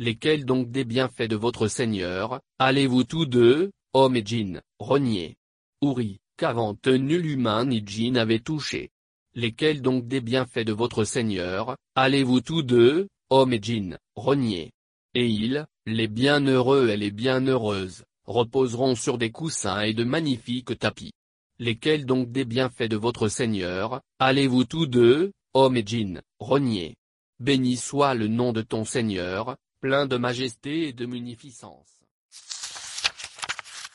Lesquels 0.00 0.46
donc 0.46 0.72
des 0.72 0.84
bienfaits 0.84 1.30
de 1.30 1.36
votre 1.36 1.68
Seigneur, 1.68 2.40
allez-vous 2.58 3.04
tous 3.04 3.26
deux, 3.26 3.70
hommes 3.92 4.16
et 4.16 4.26
djinns, 4.26 4.62
renier? 4.80 5.36
Houris, 5.80 6.18
qu'avant 6.36 6.76
nul 6.88 7.24
humain 7.24 7.66
ni 7.66 7.86
djinn 7.86 8.16
avait 8.16 8.40
touché. 8.40 8.90
Lesquels 9.36 9.80
donc 9.80 10.08
des 10.08 10.20
bienfaits 10.20 10.66
de 10.66 10.72
votre 10.72 11.04
Seigneur, 11.04 11.76
allez-vous 11.94 12.40
tous 12.40 12.64
deux, 12.64 13.06
hommes 13.30 13.52
et 13.52 13.62
djinns, 13.62 13.96
renier? 14.16 14.72
Et 15.14 15.28
ils, 15.28 15.66
les 15.86 16.08
bienheureux 16.08 16.88
et 16.88 16.96
les 16.96 17.12
bienheureuses, 17.12 18.02
reposeront 18.24 18.96
sur 18.96 19.18
des 19.18 19.30
coussins 19.30 19.82
et 19.82 19.94
de 19.94 20.02
magnifiques 20.02 20.76
tapis. 20.80 21.12
Lesquels 21.60 22.04
donc 22.04 22.32
des 22.32 22.44
bienfaits 22.44 22.88
de 22.88 22.96
votre 22.96 23.28
Seigneur, 23.28 24.00
allez-vous 24.18 24.64
tous 24.64 24.86
deux, 24.86 25.32
hommes 25.52 25.76
et 25.76 25.86
djinns, 25.86 26.20
renier? 26.40 26.96
Béni 27.38 27.76
soit 27.76 28.14
le 28.14 28.26
nom 28.26 28.52
de 28.52 28.60
ton 28.60 28.84
Seigneur, 28.84 29.56
plein 29.80 30.06
de 30.06 30.16
majesté 30.16 30.88
et 30.88 30.92
de 30.92 31.06
munificence. 31.06 32.02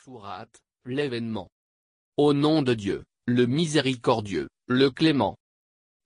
Sourate, 0.04 0.62
l'événement. 0.86 1.50
Au 2.16 2.32
nom 2.32 2.62
de 2.62 2.72
Dieu, 2.72 3.04
le 3.26 3.44
miséricordieux, 3.44 4.48
le 4.66 4.90
clément. 4.90 5.36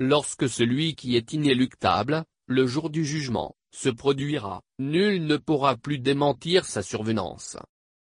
Lorsque 0.01 0.49
celui 0.49 0.97
qui 0.97 1.15
est 1.15 1.33
inéluctable, 1.33 2.25
le 2.47 2.67
jour 2.67 2.91
du 2.91 3.05
jugement, 3.05 3.55
se 3.71 3.89
produira, 3.89 4.61
nul 4.81 5.25
ne 5.25 5.37
pourra 5.37 5.77
plus 5.77 6.01
démentir 6.01 6.65
sa 6.65 6.83
survenance. 6.83 7.57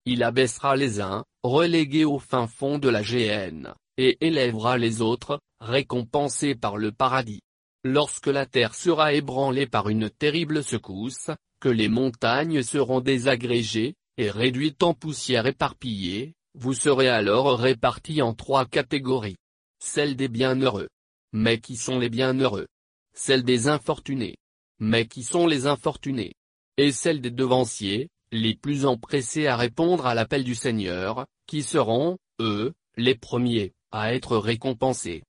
Il 0.05 0.23
abaissera 0.23 0.77
les 0.77 1.01
uns, 1.01 1.25
relégués 1.43 2.05
au 2.05 2.19
fin 2.19 2.47
fond 2.47 2.79
de 2.79 2.89
la 2.89 3.03
géhenne, 3.03 3.75
et 3.97 4.19
élèvera 4.21 4.79
les 4.79 5.01
autres, 5.01 5.41
récompensés 5.61 6.55
par 6.55 6.77
le 6.77 6.93
paradis. 6.93 7.41
Lorsque 7.85 8.27
la 8.27 8.47
terre 8.47 8.75
sera 8.75 9.15
ébranlée 9.15 9.67
par 9.67 9.89
une 9.89 10.11
terrible 10.11 10.63
secousse, 10.63 11.31
que 11.61 11.69
les 11.69 11.89
montagnes 11.89 12.63
seront 12.63 13.01
désagrégées, 13.01 13.95
et 14.17 14.31
réduites 14.31 14.83
en 14.83 14.93
poussière 14.93 15.47
éparpillée, 15.47 16.35
vous 16.55 16.75
serez 16.75 17.09
alors 17.09 17.59
répartis 17.59 18.23
en 18.23 18.35
trois 18.35 18.67
catégories. 18.67 19.37
Celle 19.79 20.17
des 20.17 20.29
bienheureux. 20.29 20.89
Mais 21.33 21.59
qui 21.59 21.77
sont 21.77 21.99
les 21.99 22.11
bienheureux? 22.11 22.67
Celle 23.15 23.45
des 23.45 23.69
infortunés. 23.69 24.37
Mais 24.79 25.07
qui 25.07 25.23
sont 25.23 25.47
les 25.47 25.67
infortunés? 25.67 26.35
Et 26.77 26.93
celle 26.93 27.21
des 27.21 27.31
devanciers, 27.31 28.09
les 28.33 28.55
plus 28.55 28.87
empressés 28.87 29.47
à 29.47 29.57
répondre 29.57 30.07
à 30.07 30.15
l'appel 30.15 30.45
du 30.45 30.55
Seigneur, 30.55 31.27
qui 31.47 31.63
seront, 31.63 32.19
eux, 32.41 32.73
les 32.97 33.15
premiers, 33.15 33.73
à 33.93 34.15
être 34.15 34.37
récompensés. 34.37 35.23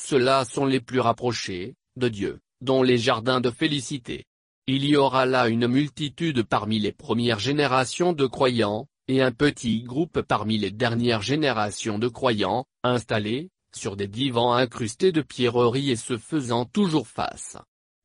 Ceux-là 0.00 0.44
sont 0.44 0.66
les 0.66 0.80
plus 0.80 1.00
rapprochés, 1.00 1.74
de 1.96 2.08
Dieu, 2.08 2.40
dont 2.60 2.82
les 2.82 2.98
jardins 2.98 3.40
de 3.40 3.50
félicité. 3.50 4.24
Il 4.66 4.84
y 4.84 4.96
aura 4.96 5.26
là 5.26 5.48
une 5.48 5.66
multitude 5.66 6.42
parmi 6.42 6.78
les 6.78 6.92
premières 6.92 7.38
générations 7.38 8.12
de 8.12 8.26
croyants, 8.26 8.86
et 9.08 9.22
un 9.22 9.32
petit 9.32 9.82
groupe 9.82 10.20
parmi 10.20 10.58
les 10.58 10.70
dernières 10.70 11.22
générations 11.22 11.98
de 11.98 12.08
croyants, 12.08 12.66
installés, 12.82 13.48
sur 13.74 13.96
des 13.96 14.08
divans 14.08 14.52
incrustés 14.52 15.12
de 15.12 15.22
pierreries 15.22 15.90
et 15.90 15.96
se 15.96 16.18
faisant 16.18 16.64
toujours 16.64 17.08
face. 17.08 17.56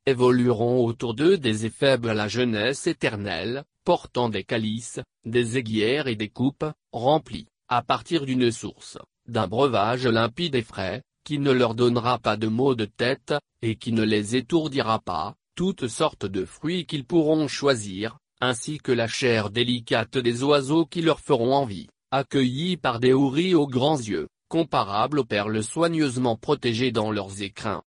Évolueront 0.05 0.85
autour 0.85 1.13
d'eux 1.13 1.37
des 1.37 1.65
éphèbes 1.65 2.05
à 2.07 2.13
la 2.13 2.27
jeunesse 2.27 2.87
éternelle, 2.87 3.63
portant 3.83 4.29
des 4.29 4.43
calices, 4.43 4.99
des 5.25 5.57
aiguières 5.57 6.07
et 6.07 6.15
des 6.15 6.29
coupes, 6.29 6.65
remplies, 6.91 7.47
à 7.67 7.81
partir 7.81 8.25
d'une 8.25 8.51
source, 8.51 8.97
d'un 9.27 9.47
breuvage 9.47 10.05
limpide 10.05 10.55
et 10.55 10.61
frais, 10.61 11.01
qui 11.23 11.39
ne 11.39 11.51
leur 11.51 11.75
donnera 11.75 12.19
pas 12.19 12.37
de 12.37 12.47
maux 12.47 12.75
de 12.75 12.85
tête, 12.85 13.33
et 13.61 13.75
qui 13.75 13.91
ne 13.91 14.03
les 14.03 14.35
étourdira 14.35 14.99
pas, 14.99 15.35
toutes 15.55 15.87
sortes 15.87 16.25
de 16.25 16.45
fruits 16.45 16.85
qu'ils 16.85 17.05
pourront 17.05 17.47
choisir, 17.47 18.17
ainsi 18.41 18.77
que 18.77 18.91
la 18.91 19.07
chair 19.07 19.49
délicate 19.49 20.17
des 20.17 20.43
oiseaux 20.43 20.85
qui 20.85 21.01
leur 21.01 21.19
feront 21.19 21.53
envie, 21.53 21.87
accueillis 22.11 22.77
par 22.77 22.99
des 22.99 23.13
houris 23.13 23.55
aux 23.55 23.67
grands 23.67 23.97
yeux, 23.99 24.27
comparables 24.49 25.19
aux 25.19 25.25
perles 25.25 25.63
soigneusement 25.63 26.35
protégées 26.35 26.91
dans 26.91 27.11
leurs 27.11 27.41
écrins. 27.41 27.83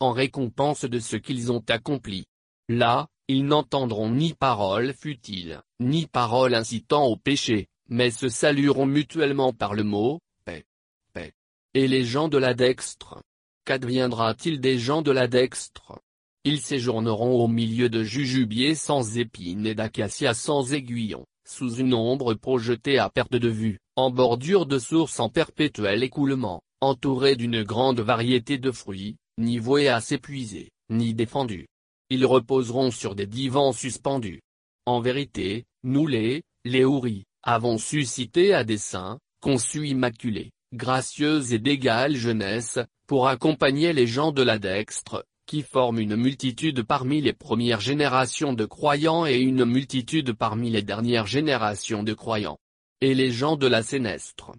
En 0.00 0.12
récompense 0.12 0.84
de 0.84 0.98
ce 1.00 1.16
qu'ils 1.16 1.52
ont 1.52 1.62
accompli. 1.68 2.24
Là, 2.68 3.08
ils 3.28 3.44
n'entendront 3.44 4.10
ni 4.10 4.34
parole 4.34 4.92
futile, 4.94 5.60
ni 5.80 6.06
parole 6.06 6.54
incitant 6.54 7.04
au 7.04 7.16
péché, 7.16 7.68
mais 7.88 8.10
se 8.10 8.28
salueront 8.28 8.86
mutuellement 8.86 9.52
par 9.52 9.74
le 9.74 9.84
mot, 9.84 10.18
paix, 10.44 10.64
paix. 11.12 11.32
Et 11.74 11.88
les 11.88 12.04
gens 12.04 12.28
de 12.28 12.38
la 12.38 12.54
dextre 12.54 13.22
Qu'adviendra-t-il 13.64 14.60
des 14.60 14.78
gens 14.78 15.02
de 15.02 15.10
la 15.10 15.28
dextre 15.28 16.00
ils 16.44 16.62
séjourneront 16.62 17.42
au 17.42 17.48
milieu 17.48 17.90
de 17.90 18.02
jujubiers 18.02 18.74
sans 18.74 19.18
épines 19.18 19.66
et 19.66 19.74
d'acacias 19.74 20.32
sans 20.32 20.72
aiguillons, 20.72 21.26
sous 21.46 21.74
une 21.74 21.92
ombre 21.92 22.32
projetée 22.32 22.98
à 22.98 23.10
perte 23.10 23.36
de 23.36 23.50
vue, 23.50 23.80
en 23.96 24.10
bordure 24.10 24.64
de 24.64 24.78
sources 24.78 25.20
en 25.20 25.28
perpétuel 25.28 26.02
écoulement, 26.02 26.62
entourés 26.80 27.36
d'une 27.36 27.64
grande 27.64 28.00
variété 28.00 28.56
de 28.56 28.70
fruits, 28.70 29.16
ni 29.36 29.58
voués 29.58 29.88
à 29.88 30.00
s'épuiser, 30.00 30.70
ni 30.88 31.12
défendus. 31.12 31.66
Ils 32.10 32.24
reposeront 32.24 32.90
sur 32.90 33.14
des 33.14 33.26
divans 33.26 33.72
suspendus. 33.72 34.40
En 34.86 35.00
vérité, 35.00 35.64
nous 35.82 36.06
les, 36.06 36.42
les 36.64 36.84
houris, 36.84 37.24
avons 37.42 37.76
suscité 37.76 38.54
à 38.54 38.64
des 38.64 38.78
saints, 38.78 39.18
conçus 39.40 39.88
immaculés, 39.88 40.50
gracieuses 40.72 41.52
et 41.52 41.58
d'égale 41.58 42.16
jeunesse, 42.16 42.78
pour 43.06 43.28
accompagner 43.28 43.92
les 43.92 44.06
gens 44.06 44.32
de 44.32 44.42
la 44.42 44.58
dextre, 44.58 45.24
qui 45.46 45.62
forme 45.62 45.98
une 45.98 46.16
multitude 46.16 46.82
parmi 46.82 47.20
les 47.20 47.32
premières 47.32 47.80
générations 47.80 48.52
de 48.52 48.64
croyants 48.64 49.26
et 49.26 49.38
une 49.38 49.64
multitude 49.64 50.32
parmi 50.32 50.70
les 50.70 50.82
dernières 50.82 51.26
générations 51.26 52.02
de 52.02 52.12
croyants. 52.14 52.58
Et 53.00 53.14
les 53.14 53.30
gens 53.30 53.56
de 53.56 53.66
la 53.66 53.82
Sénestre. 53.82 54.52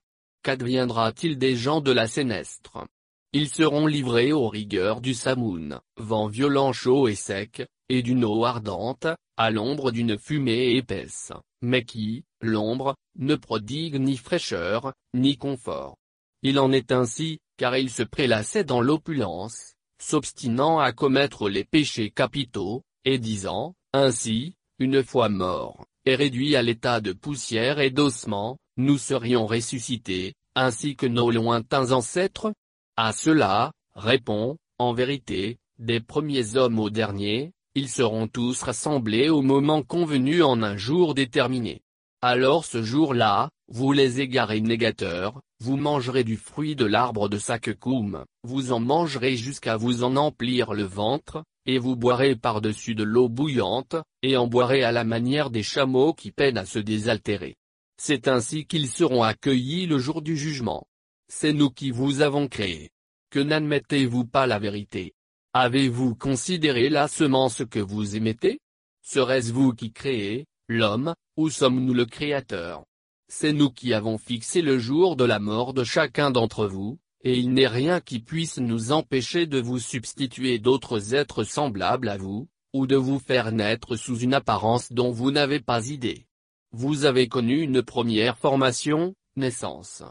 Qu'adviendra-t-il 0.44 1.38
des 1.38 1.56
gens 1.56 1.82
de 1.82 1.92
la 1.92 2.08
Sénestre? 2.08 2.86
Ils 3.32 3.50
seront 3.50 3.86
livrés 3.86 4.34
aux 4.34 4.48
rigueurs 4.48 5.02
du 5.02 5.14
Samoun, 5.14 5.80
vent 5.98 6.28
violent 6.28 6.74
chaud 6.74 7.08
et 7.08 7.14
sec, 7.14 7.62
et 7.88 8.02
d'une 8.02 8.26
eau 8.26 8.44
ardente, 8.44 9.06
à 9.38 9.52
l'ombre 9.52 9.92
d'une 9.92 10.18
fumée 10.18 10.76
épaisse, 10.76 11.32
mais 11.62 11.84
qui, 11.86 12.24
l'ombre, 12.42 12.96
ne 13.20 13.36
prodigue 13.36 14.00
ni 14.00 14.18
fraîcheur, 14.18 14.94
ni 15.14 15.38
confort. 15.38 15.96
Il 16.42 16.58
en 16.58 16.72
est 16.72 16.92
ainsi, 16.92 17.38
car 17.58 17.78
ils 17.78 17.92
se 17.92 18.02
prélassaient 18.02 18.64
dans 18.64 18.82
l'opulence, 18.82 19.76
s'obstinant 20.02 20.80
à 20.80 20.92
commettre 20.92 21.50
les 21.50 21.66
péchés 21.66 22.10
capitaux, 22.10 22.82
et 23.06 23.20
disant, 23.20 23.76
ainsi, 23.94 24.56
une 24.80 25.04
fois 25.04 25.30
morts, 25.30 25.86
et 26.06 26.16
réduits 26.16 26.56
à 26.56 26.64
l'état 26.64 27.00
de 27.00 27.14
poussière 27.14 27.80
et 27.80 27.92
d'ossement, 27.92 28.58
nous 28.78 28.98
serions 28.98 29.46
ressuscités, 29.46 30.34
ainsi 30.56 30.96
que 30.96 31.06
nos 31.06 31.30
lointains 31.30 31.92
ancêtres 31.92 32.54
À 33.02 33.14
cela, 33.14 33.72
répond, 33.96 34.58
en 34.78 34.92
vérité, 34.92 35.58
des 35.78 36.02
premiers 36.02 36.58
hommes 36.58 36.80
aux 36.80 36.90
derniers, 36.90 37.54
ils 37.74 37.88
seront 37.88 38.28
tous 38.28 38.62
rassemblés 38.62 39.30
au 39.30 39.42
moment 39.42 39.84
convenu 39.84 40.44
en 40.44 40.62
un 40.64 40.76
jour 40.76 41.14
déterminé. 41.14 41.80
Alors 42.22 42.66
ce 42.66 42.84
jour-là, 42.84 43.52
vous 43.70 43.94
les 43.94 44.20
égarés 44.20 44.60
négateurs, 44.60 45.40
vous 45.62 45.78
mangerez 45.78 46.26
du 46.26 46.36
fruit 46.36 46.76
de 46.76 46.84
l'arbre 46.84 47.30
de 47.30 47.38
Sakkoum, 47.38 48.26
vous 48.44 48.74
en 48.74 48.82
mangerez 48.82 49.38
jusqu'à 49.38 49.78
vous 49.78 50.04
en 50.04 50.18
emplir 50.18 50.74
le 50.74 50.84
ventre, 50.84 51.46
et 51.66 51.80
vous 51.80 51.96
boirez 51.96 52.36
par-dessus 52.36 52.96
de 52.96 53.06
l'eau 53.06 53.30
bouillante, 53.30 53.96
et 54.24 54.36
en 54.36 54.48
boirez 54.48 54.84
à 54.84 54.92
la 54.92 55.06
manière 55.06 55.52
des 55.52 55.64
chameaux 55.64 56.14
qui 56.14 56.34
peinent 56.34 56.58
à 56.58 56.66
se 56.66 56.80
désaltérer. 56.80 57.56
C'est 57.96 58.28
ainsi 58.28 58.66
qu'ils 58.66 58.90
seront 58.90 59.24
accueillis 59.24 59.86
le 59.86 60.00
jour 60.00 60.22
du 60.22 60.36
jugement. 60.36 60.89
C'est 61.32 61.54
nous 61.54 61.70
qui 61.70 61.92
vous 61.92 62.22
avons 62.22 62.48
créés. 62.48 62.90
Que 63.30 63.40
n'admettez-vous 63.40 64.26
pas 64.26 64.48
la 64.48 64.58
vérité? 64.58 65.14
Avez-vous 65.54 66.16
considéré 66.16 66.90
la 66.90 67.08
semence 67.08 67.62
que 67.70 67.80
vous 67.80 68.16
émettez? 68.16 68.60
Serait-ce 69.04 69.54
vous 69.54 69.74
qui 69.74 69.94
créez, 69.94 70.48
l'homme, 70.68 71.14
ou 71.38 71.52
sommes-nous 71.52 71.94
le 71.94 72.06
Créateur? 72.06 72.84
C'est 73.28 73.54
nous 73.54 73.70
qui 73.70 73.94
avons 73.94 74.18
fixé 74.18 74.64
le 74.64 74.80
jour 74.80 75.16
de 75.16 75.24
la 75.24 75.38
mort 75.38 75.76
de 75.76 75.84
chacun 75.84 76.32
d'entre 76.32 76.66
vous, 76.66 76.98
et 77.24 77.38
il 77.38 77.54
n'est 77.54 77.68
rien 77.68 78.02
qui 78.02 78.20
puisse 78.20 78.58
nous 78.58 78.92
empêcher 78.92 79.46
de 79.46 79.60
vous 79.60 79.78
substituer 79.78 80.58
d'autres 80.58 81.14
êtres 81.14 81.44
semblables 81.44 82.10
à 82.10 82.18
vous, 82.18 82.48
ou 82.74 82.88
de 82.88 82.96
vous 82.96 83.20
faire 83.20 83.52
naître 83.52 83.96
sous 83.96 84.18
une 84.18 84.34
apparence 84.34 84.92
dont 84.92 85.12
vous 85.12 85.30
n'avez 85.30 85.60
pas 85.60 85.90
idée. 85.90 86.26
Vous 86.72 87.06
avez 87.06 87.28
connu 87.28 87.62
une 87.62 87.84
première 87.84 88.38
formation, 88.38 89.14
naissance. 89.36 90.04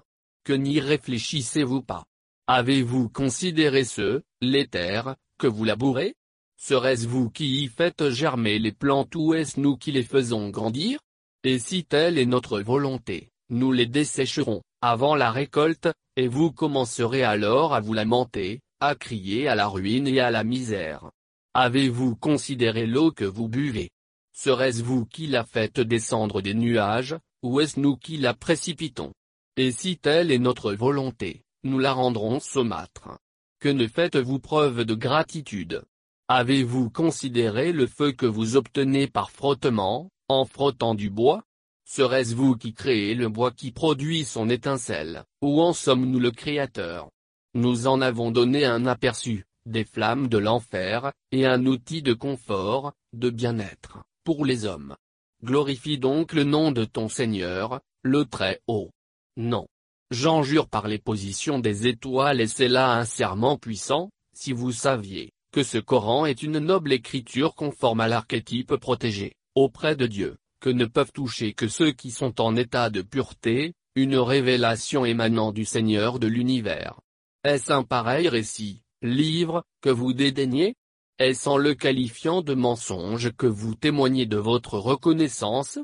Que 0.49 0.55
n'y 0.55 0.81
réfléchissez-vous 0.81 1.83
pas. 1.83 2.07
Avez-vous 2.47 3.11
considéré 3.11 3.85
ce, 3.85 4.23
l'éther, 4.41 5.15
que 5.37 5.47
vous 5.47 5.63
labourez? 5.63 6.15
Serait-ce 6.57 7.07
vous 7.07 7.29
qui 7.29 7.65
y 7.65 7.67
faites 7.69 8.09
germer 8.09 8.59
les 8.59 8.73
plantes 8.73 9.15
ou 9.15 9.35
est-ce 9.35 9.61
nous 9.61 9.77
qui 9.77 9.93
les 9.93 10.05
faisons 10.05 10.49
grandir? 10.49 11.01
Et 11.45 11.59
si 11.59 11.85
telle 11.85 12.17
est 12.17 12.25
notre 12.25 12.61
volonté, 12.61 13.29
nous 13.51 13.73
les 13.73 13.85
dessécherons, 13.85 14.63
avant 14.81 15.17
la 15.17 15.31
récolte, 15.31 15.91
et 16.17 16.29
vous 16.29 16.51
commencerez 16.51 17.25
alors 17.25 17.75
à 17.75 17.81
vous 17.81 17.93
lamenter, 17.93 18.61
à 18.81 18.95
crier 18.95 19.49
à 19.49 19.55
la 19.55 19.69
ruine 19.69 20.09
et 20.09 20.21
à 20.21 20.31
la 20.31 20.45
misère. 20.45 21.11
Avez-vous 21.53 22.17
considéré 22.17 22.87
l'eau 22.87 23.13
que 23.13 23.27
vous 23.27 23.49
buvez? 23.51 23.91
Serait-ce 24.33 24.83
vous 24.83 25.05
qui 25.05 25.27
la 25.27 25.45
faites 25.45 25.81
descendre 25.81 26.41
des 26.41 26.55
nuages, 26.55 27.19
ou 27.43 27.61
est-ce 27.61 27.79
nous 27.79 27.99
qui 27.99 28.17
la 28.17 28.33
précipitons? 28.33 29.13
Et 29.61 29.73
si 29.73 29.97
telle 29.97 30.31
est 30.31 30.39
notre 30.39 30.73
volonté, 30.73 31.43
nous 31.65 31.81
la 31.81 31.93
rendrons 31.93 32.39
saumâtre. 32.39 33.19
Que 33.59 33.69
ne 33.69 33.89
faites-vous 33.89 34.39
preuve 34.39 34.85
de 34.85 34.95
gratitude? 34.95 35.83
Avez-vous 36.29 36.91
considéré 36.91 37.73
le 37.73 37.89
feu 37.89 38.13
que 38.13 38.25
vous 38.25 38.55
obtenez 38.55 39.09
par 39.09 39.33
frottement, 39.33 40.11
en 40.29 40.45
frottant 40.45 40.95
du 40.95 41.11
bois? 41.11 41.43
Serait-ce 41.85 42.37
vous 42.37 42.55
qui 42.55 42.73
créez 42.73 43.17
le 43.17 43.29
bois 43.29 43.51
qui 43.51 43.73
produit 43.73 44.25
son 44.25 44.49
étincelle, 44.49 45.25
ou 45.43 45.61
en 45.61 45.73
sommes-nous 45.73 46.21
le 46.21 46.31
Créateur? 46.31 47.11
Nous 47.55 47.89
en 47.89 48.01
avons 48.01 48.31
donné 48.31 48.65
un 48.65 48.87
aperçu, 48.87 49.45
des 49.67 49.85
flammes 49.85 50.29
de 50.29 50.39
l'enfer, 50.39 51.13
et 51.33 51.47
un 51.47 51.67
outil 51.67 52.01
de 52.01 52.13
confort, 52.13 52.93
de 53.13 53.29
bien-être, 53.29 54.05
pour 54.23 54.45
les 54.45 54.67
hommes. 54.67 54.95
Glorifie 55.43 55.99
donc 55.99 56.33
le 56.33 56.45
nom 56.45 56.71
de 56.71 56.85
ton 56.85 57.09
Seigneur, 57.09 57.81
le 58.05 58.25
Très-Haut. 58.25 58.93
Non. 59.39 59.69
J'en 60.11 60.43
jure 60.43 60.69
par 60.69 60.89
les 60.89 60.99
positions 60.99 61.61
des 61.61 61.87
étoiles 61.87 62.41
et 62.41 62.49
c'est 62.49 62.67
là 62.67 62.93
un 62.95 63.05
serment 63.05 63.57
puissant, 63.57 64.11
si 64.35 64.53
vous 64.53 64.73
saviez 64.73 65.31
que 65.53 65.63
ce 65.63 65.79
Coran 65.79 66.27
est 66.27 66.43
une 66.43 66.59
noble 66.59 66.93
écriture 66.93 67.55
conforme 67.55 68.01
à 68.01 68.09
l'archétype 68.09 68.75
protégé, 68.77 69.35
auprès 69.55 69.95
de 69.95 70.07
Dieu, 70.07 70.37
que 70.61 70.71
ne 70.71 70.85
peuvent 70.85 71.13
toucher 71.13 71.55
que 71.55 71.69
ceux 71.69 71.93
qui 71.93 72.11
sont 72.11 72.41
en 72.41 72.57
état 72.57 72.91
de 72.91 73.01
pureté, 73.01 73.75
une 73.95 74.17
révélation 74.17 75.05
émanant 75.05 75.53
du 75.53 75.65
Seigneur 75.65 76.19
de 76.19 76.27
l'univers. 76.27 77.01
Est-ce 77.45 77.73
un 77.73 77.85
pareil 77.85 78.29
récit, 78.29 78.83
livre, 79.03 79.63
que 79.81 79.89
vous 79.89 80.13
dédaignez? 80.13 80.75
Est-ce 81.19 81.49
en 81.49 81.57
le 81.57 81.75
qualifiant 81.75 82.43
de 82.43 82.55
mensonge 82.55 83.31
que 83.37 83.47
vous 83.47 83.77
témoignez 83.77 84.27
de 84.27 84.37
votre 84.37 84.79
reconnaissance? 84.79 85.79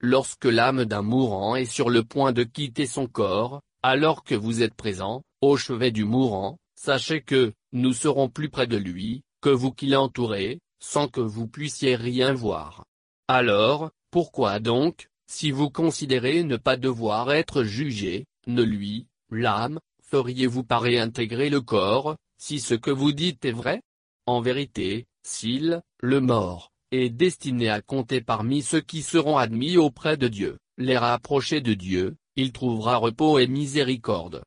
Lorsque 0.00 0.44
l'âme 0.44 0.84
d'un 0.84 1.02
mourant 1.02 1.56
est 1.56 1.64
sur 1.64 1.90
le 1.90 2.04
point 2.04 2.32
de 2.32 2.44
quitter 2.44 2.86
son 2.86 3.06
corps, 3.06 3.60
alors 3.82 4.22
que 4.22 4.34
vous 4.34 4.62
êtes 4.62 4.74
présent, 4.74 5.22
au 5.40 5.56
chevet 5.56 5.90
du 5.90 6.04
mourant, 6.04 6.58
sachez 6.76 7.22
que, 7.22 7.52
nous 7.72 7.92
serons 7.92 8.28
plus 8.28 8.48
près 8.48 8.66
de 8.66 8.76
lui, 8.76 9.22
que 9.40 9.50
vous 9.50 9.72
qui 9.72 9.86
l'entourez, 9.86 10.60
sans 10.80 11.08
que 11.08 11.20
vous 11.20 11.48
puissiez 11.48 11.96
rien 11.96 12.32
voir. 12.32 12.84
Alors, 13.26 13.90
pourquoi 14.10 14.60
donc, 14.60 15.08
si 15.26 15.50
vous 15.50 15.68
considérez 15.68 16.44
ne 16.44 16.56
pas 16.56 16.76
devoir 16.76 17.32
être 17.32 17.64
jugé, 17.64 18.26
ne 18.46 18.62
lui, 18.62 19.06
l'âme, 19.30 19.80
feriez-vous 20.02 20.64
pas 20.64 20.78
réintégrer 20.78 21.50
le 21.50 21.60
corps, 21.60 22.16
si 22.38 22.60
ce 22.60 22.74
que 22.74 22.90
vous 22.90 23.12
dites 23.12 23.44
est 23.44 23.52
vrai? 23.52 23.82
En 24.26 24.40
vérité, 24.40 25.06
s'il, 25.22 25.82
le 26.00 26.20
mort, 26.20 26.67
est 26.90 27.10
destiné 27.10 27.68
à 27.68 27.80
compter 27.80 28.20
parmi 28.20 28.62
ceux 28.62 28.80
qui 28.80 29.02
seront 29.02 29.36
admis 29.36 29.76
auprès 29.76 30.16
de 30.16 30.28
Dieu, 30.28 30.58
les 30.76 30.96
rapprocher 30.96 31.60
de 31.60 31.74
Dieu, 31.74 32.16
il 32.36 32.52
trouvera 32.52 32.96
repos 32.96 33.38
et 33.38 33.46
miséricorde. 33.46 34.42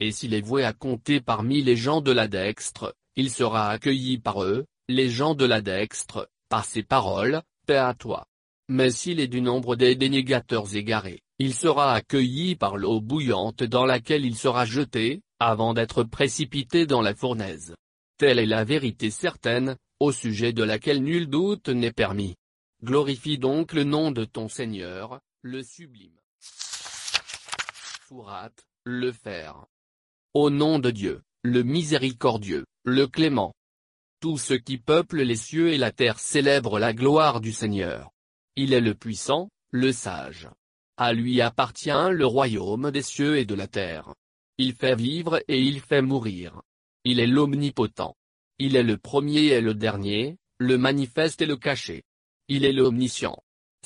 Et 0.00 0.12
s'il 0.12 0.34
est 0.34 0.40
voué 0.40 0.64
à 0.64 0.72
compter 0.72 1.20
parmi 1.20 1.62
les 1.62 1.76
gens 1.76 2.00
de 2.00 2.12
la 2.12 2.28
dextre, 2.28 2.94
il 3.14 3.30
sera 3.30 3.70
accueilli 3.70 4.18
par 4.18 4.42
eux, 4.42 4.66
les 4.88 5.08
gens 5.08 5.34
de 5.34 5.44
la 5.44 5.60
dextre, 5.60 6.28
par 6.48 6.64
ses 6.64 6.82
paroles, 6.82 7.42
paix 7.66 7.76
à 7.76 7.94
toi. 7.94 8.26
Mais 8.68 8.90
s'il 8.90 9.20
est 9.20 9.28
du 9.28 9.40
nombre 9.40 9.76
des 9.76 9.94
dénégateurs 9.94 10.74
égarés, 10.74 11.20
il 11.38 11.54
sera 11.54 11.94
accueilli 11.94 12.56
par 12.56 12.76
l'eau 12.76 13.00
bouillante 13.00 13.62
dans 13.62 13.86
laquelle 13.86 14.26
il 14.26 14.36
sera 14.36 14.64
jeté, 14.64 15.22
avant 15.38 15.72
d'être 15.72 16.02
précipité 16.02 16.86
dans 16.86 17.02
la 17.02 17.14
fournaise. 17.14 17.74
Telle 18.18 18.38
est 18.38 18.46
la 18.46 18.64
vérité 18.64 19.10
certaine, 19.10 19.76
au 20.00 20.12
sujet 20.12 20.52
de 20.52 20.62
laquelle 20.62 21.02
nul 21.02 21.26
doute 21.26 21.68
n'est 21.68 21.92
permis. 21.92 22.36
Glorifie 22.82 23.38
donc 23.38 23.72
le 23.72 23.84
nom 23.84 24.10
de 24.10 24.24
ton 24.24 24.48
Seigneur, 24.48 25.20
le 25.42 25.62
sublime. 25.62 26.18
Fourat, 28.02 28.52
le 28.84 29.10
fer. 29.12 29.66
Au 30.34 30.50
nom 30.50 30.78
de 30.78 30.90
Dieu, 30.90 31.22
le 31.42 31.62
miséricordieux, 31.62 32.66
le 32.84 33.06
clément. 33.06 33.54
Tous 34.20 34.38
ceux 34.38 34.58
qui 34.58 34.78
peuplent 34.78 35.22
les 35.22 35.36
cieux 35.36 35.72
et 35.72 35.78
la 35.78 35.92
terre 35.92 36.18
célèbrent 36.18 36.78
la 36.78 36.92
gloire 36.92 37.40
du 37.40 37.52
Seigneur. 37.52 38.10
Il 38.54 38.72
est 38.72 38.80
le 38.80 38.94
puissant, 38.94 39.48
le 39.70 39.92
sage. 39.92 40.48
À 40.96 41.12
lui 41.12 41.40
appartient 41.40 42.10
le 42.10 42.26
royaume 42.26 42.90
des 42.90 43.02
cieux 43.02 43.38
et 43.38 43.44
de 43.44 43.54
la 43.54 43.66
terre. 43.66 44.14
Il 44.58 44.74
fait 44.74 44.94
vivre 44.94 45.42
et 45.48 45.60
il 45.60 45.80
fait 45.80 46.00
mourir. 46.00 46.62
Il 47.04 47.20
est 47.20 47.26
l'omnipotent. 47.26 48.16
Il 48.58 48.74
est 48.74 48.82
le 48.82 48.96
premier 48.96 49.48
et 49.48 49.60
le 49.60 49.74
dernier, 49.74 50.38
le 50.58 50.78
manifeste 50.78 51.42
et 51.42 51.46
le 51.46 51.58
caché. 51.58 52.04
Il 52.48 52.64
est 52.64 52.72
l'omniscient. 52.72 53.36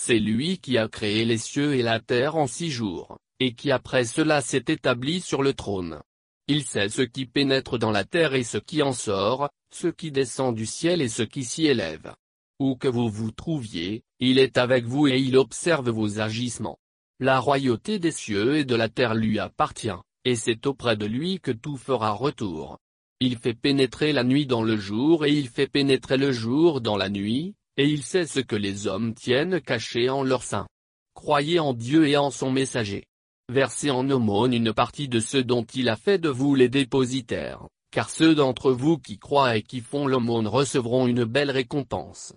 C'est 0.01 0.21
lui 0.21 0.59
qui 0.59 0.79
a 0.79 0.87
créé 0.87 1.25
les 1.25 1.39
cieux 1.39 1.75
et 1.75 1.83
la 1.83 1.99
terre 1.99 2.37
en 2.37 2.47
six 2.47 2.71
jours, 2.71 3.19
et 3.41 3.55
qui 3.55 3.73
après 3.73 4.05
cela 4.05 4.41
s'est 4.41 4.65
établi 4.69 5.21
sur 5.21 5.43
le 5.43 5.55
trône. 5.55 6.01
Il 6.47 6.63
sait 6.63 6.89
ce 6.89 7.03
qui 7.03 7.27
pénètre 7.27 7.79
dans 7.79 7.91
la 7.91 8.05
terre 8.05 8.35
et 8.35 8.45
ce 8.45 8.59
qui 8.59 8.81
en 8.83 8.93
sort, 8.93 9.51
ce 9.73 9.89
qui 9.89 10.13
descend 10.13 10.55
du 10.55 10.67
ciel 10.67 11.03
et 11.03 11.09
ce 11.09 11.25
qui 11.25 11.43
s'y 11.43 11.67
élève. 11.67 12.15
Où 12.61 12.77
que 12.77 12.89
vous 12.89 13.09
vous 13.09 13.33
trouviez, 13.33 14.05
il 14.21 14.39
est 14.39 14.57
avec 14.57 14.85
vous 14.85 15.09
et 15.09 15.19
il 15.19 15.37
observe 15.37 15.91
vos 15.91 16.21
agissements. 16.21 16.79
La 17.19 17.41
royauté 17.41 17.99
des 17.99 18.13
cieux 18.13 18.57
et 18.57 18.65
de 18.65 18.77
la 18.77 18.89
terre 18.89 19.15
lui 19.15 19.41
appartient, 19.41 19.91
et 20.25 20.37
c'est 20.37 20.67
auprès 20.67 20.97
de 20.97 21.07
lui 21.07 21.41
que 21.41 21.51
tout 21.51 21.77
fera 21.77 22.13
retour. 22.13 22.79
Il 23.23 23.37
fait 23.37 23.53
pénétrer 23.53 24.15
la 24.15 24.25
nuit 24.25 24.47
dans 24.47 24.63
le 24.63 24.79
jour 24.79 25.27
et 25.27 25.33
il 25.33 25.49
fait 25.49 25.67
pénétrer 25.67 26.17
le 26.17 26.33
jour 26.33 26.81
dans 26.81 26.97
la 26.97 27.11
nuit, 27.11 27.55
et 27.77 27.87
il 27.87 28.03
sait 28.03 28.27
ce 28.27 28.41
que 28.41 28.57
les 28.57 28.87
hommes 28.87 29.13
tiennent 29.13 29.61
caché 29.61 30.09
en 30.09 30.23
leur 30.23 30.43
sein. 30.43 30.67
Croyez 31.13 31.61
en 31.61 31.75
Dieu 31.75 32.09
et 32.09 32.17
en 32.17 32.31
son 32.31 32.51
messager. 32.51 33.05
Versez 33.51 33.91
en 33.91 34.09
aumône 34.09 34.55
une 34.55 34.73
partie 34.73 35.09
de 35.09 35.21
ce 35.21 35.37
dont 35.37 35.65
il 35.75 35.91
a 35.91 35.97
fait 35.97 36.19
de 36.19 36.31
vous 36.31 36.55
les 36.55 36.71
dépositaires, 36.71 37.69
car 37.91 38.09
ceux 38.09 38.35
d'entre 38.35 38.73
vous 38.73 38.97
qui 38.97 39.19
croient 39.19 39.57
et 39.57 39.63
qui 39.63 39.81
font 39.81 40.07
l'aumône 40.07 40.47
recevront 40.47 41.07
une 41.07 41.25
belle 41.25 41.51
récompense. 41.51 42.33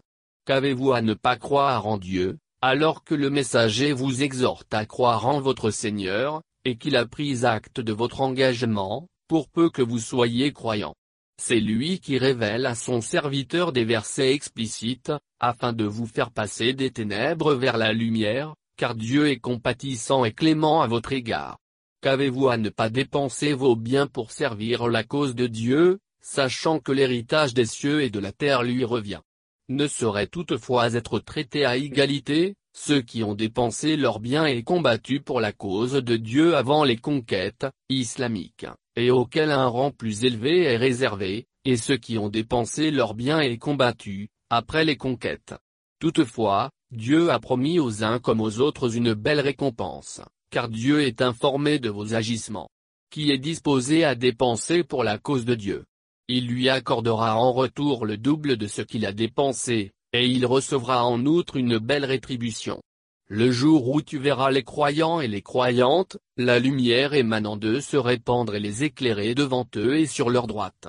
Qu'avez-vous 0.45 0.91
à 0.91 1.01
ne 1.01 1.13
pas 1.13 1.37
croire 1.37 1.87
en 1.87 1.97
Dieu, 1.97 2.39
alors 2.61 3.05
que 3.05 3.15
le 3.15 3.29
messager 3.29 3.93
vous 3.93 4.21
exhorte 4.21 4.73
à 4.73 4.85
croire 4.85 5.27
en 5.27 5.39
votre 5.39 5.71
Seigneur, 5.71 6.41
et 6.65 6.75
qu'il 6.75 6.97
a 6.97 7.05
pris 7.05 7.45
acte 7.45 7.79
de 7.79 7.93
votre 7.93 8.19
engagement, 8.19 9.07
pour 9.33 9.49
peu 9.49 9.71
que 9.71 9.81
vous 9.81 9.97
soyez 9.97 10.53
croyants. 10.53 10.93
C'est 11.41 11.59
lui 11.59 11.99
qui 11.99 12.19
révèle 12.19 12.67
à 12.67 12.75
son 12.75 13.01
serviteur 13.01 13.71
des 13.71 13.83
versets 13.83 14.31
explicites, 14.31 15.11
afin 15.39 15.73
de 15.73 15.85
vous 15.85 16.05
faire 16.05 16.29
passer 16.29 16.73
des 16.73 16.91
ténèbres 16.91 17.55
vers 17.55 17.77
la 17.77 17.93
lumière, 17.93 18.53
car 18.77 18.93
Dieu 18.93 19.29
est 19.29 19.39
compatissant 19.39 20.23
et 20.23 20.33
clément 20.33 20.83
à 20.83 20.87
votre 20.87 21.13
égard. 21.13 21.57
Qu'avez-vous 22.03 22.47
à 22.47 22.57
ne 22.57 22.69
pas 22.69 22.91
dépenser 22.91 23.53
vos 23.53 23.75
biens 23.75 24.05
pour 24.05 24.29
servir 24.29 24.87
la 24.87 25.03
cause 25.03 25.33
de 25.33 25.47
Dieu, 25.47 25.97
sachant 26.21 26.77
que 26.77 26.91
l'héritage 26.91 27.55
des 27.55 27.65
cieux 27.65 28.03
et 28.03 28.11
de 28.11 28.19
la 28.19 28.33
terre 28.33 28.61
lui 28.61 28.85
revient? 28.85 29.21
Ne 29.67 29.87
saurait 29.87 30.27
toutefois 30.27 30.93
être 30.93 31.17
traité 31.17 31.65
à 31.65 31.75
égalité, 31.75 32.53
ceux 32.71 33.01
qui 33.01 33.23
ont 33.23 33.33
dépensé 33.33 33.97
leurs 33.97 34.19
biens 34.19 34.45
et 34.45 34.61
combattu 34.61 35.21
pour 35.21 35.41
la 35.41 35.53
cause 35.53 35.93
de 35.93 36.17
Dieu 36.17 36.55
avant 36.55 36.83
les 36.83 36.97
conquêtes 36.97 37.65
islamiques, 37.89 38.67
et 38.95 39.11
auxquels 39.11 39.51
un 39.51 39.67
rang 39.67 39.91
plus 39.91 40.23
élevé 40.23 40.63
est 40.63 40.77
réservé, 40.77 41.47
et 41.65 41.77
ceux 41.77 41.97
qui 41.97 42.17
ont 42.17 42.29
dépensé 42.29 42.91
leurs 42.91 43.13
biens 43.13 43.39
et 43.39 43.57
combattu, 43.57 44.29
après 44.49 44.85
les 44.85 44.97
conquêtes. 44.97 45.55
Toutefois, 45.99 46.69
Dieu 46.91 47.31
a 47.31 47.39
promis 47.39 47.79
aux 47.79 48.03
uns 48.03 48.19
comme 48.19 48.41
aux 48.41 48.59
autres 48.59 48.95
une 48.95 49.13
belle 49.13 49.39
récompense, 49.39 50.21
car 50.51 50.69
Dieu 50.69 51.01
est 51.01 51.21
informé 51.21 51.79
de 51.79 51.89
vos 51.89 52.13
agissements. 52.13 52.69
Qui 53.09 53.31
est 53.31 53.37
disposé 53.37 54.03
à 54.03 54.15
dépenser 54.15 54.83
pour 54.83 55.03
la 55.03 55.17
cause 55.17 55.45
de 55.45 55.55
Dieu 55.55 55.85
Il 56.27 56.47
lui 56.47 56.69
accordera 56.69 57.37
en 57.37 57.51
retour 57.51 58.05
le 58.05 58.17
double 58.17 58.57
de 58.57 58.67
ce 58.67 58.81
qu'il 58.81 59.05
a 59.05 59.11
dépensé, 59.11 59.91
et 60.13 60.27
il 60.27 60.45
recevra 60.45 61.03
en 61.05 61.25
outre 61.25 61.55
une 61.55 61.79
belle 61.79 62.05
rétribution. 62.05 62.81
Le 63.35 63.51
jour 63.51 63.89
où 63.89 63.99
tu 63.99 64.19
verras 64.19 64.51
les 64.51 64.61
croyants 64.61 65.19
et 65.19 65.27
les 65.27 65.41
croyantes, 65.41 66.17
la 66.37 66.59
lumière 66.59 67.15
émanant 67.15 67.57
d'eux 67.57 67.81
se 67.81 67.97
répandre 67.97 68.53
et 68.53 68.59
les 68.59 68.83
éclairer 68.83 69.33
devant 69.33 69.65
eux 69.75 69.97
et 69.97 70.05
sur 70.05 70.29
leur 70.29 70.45
droite. 70.45 70.87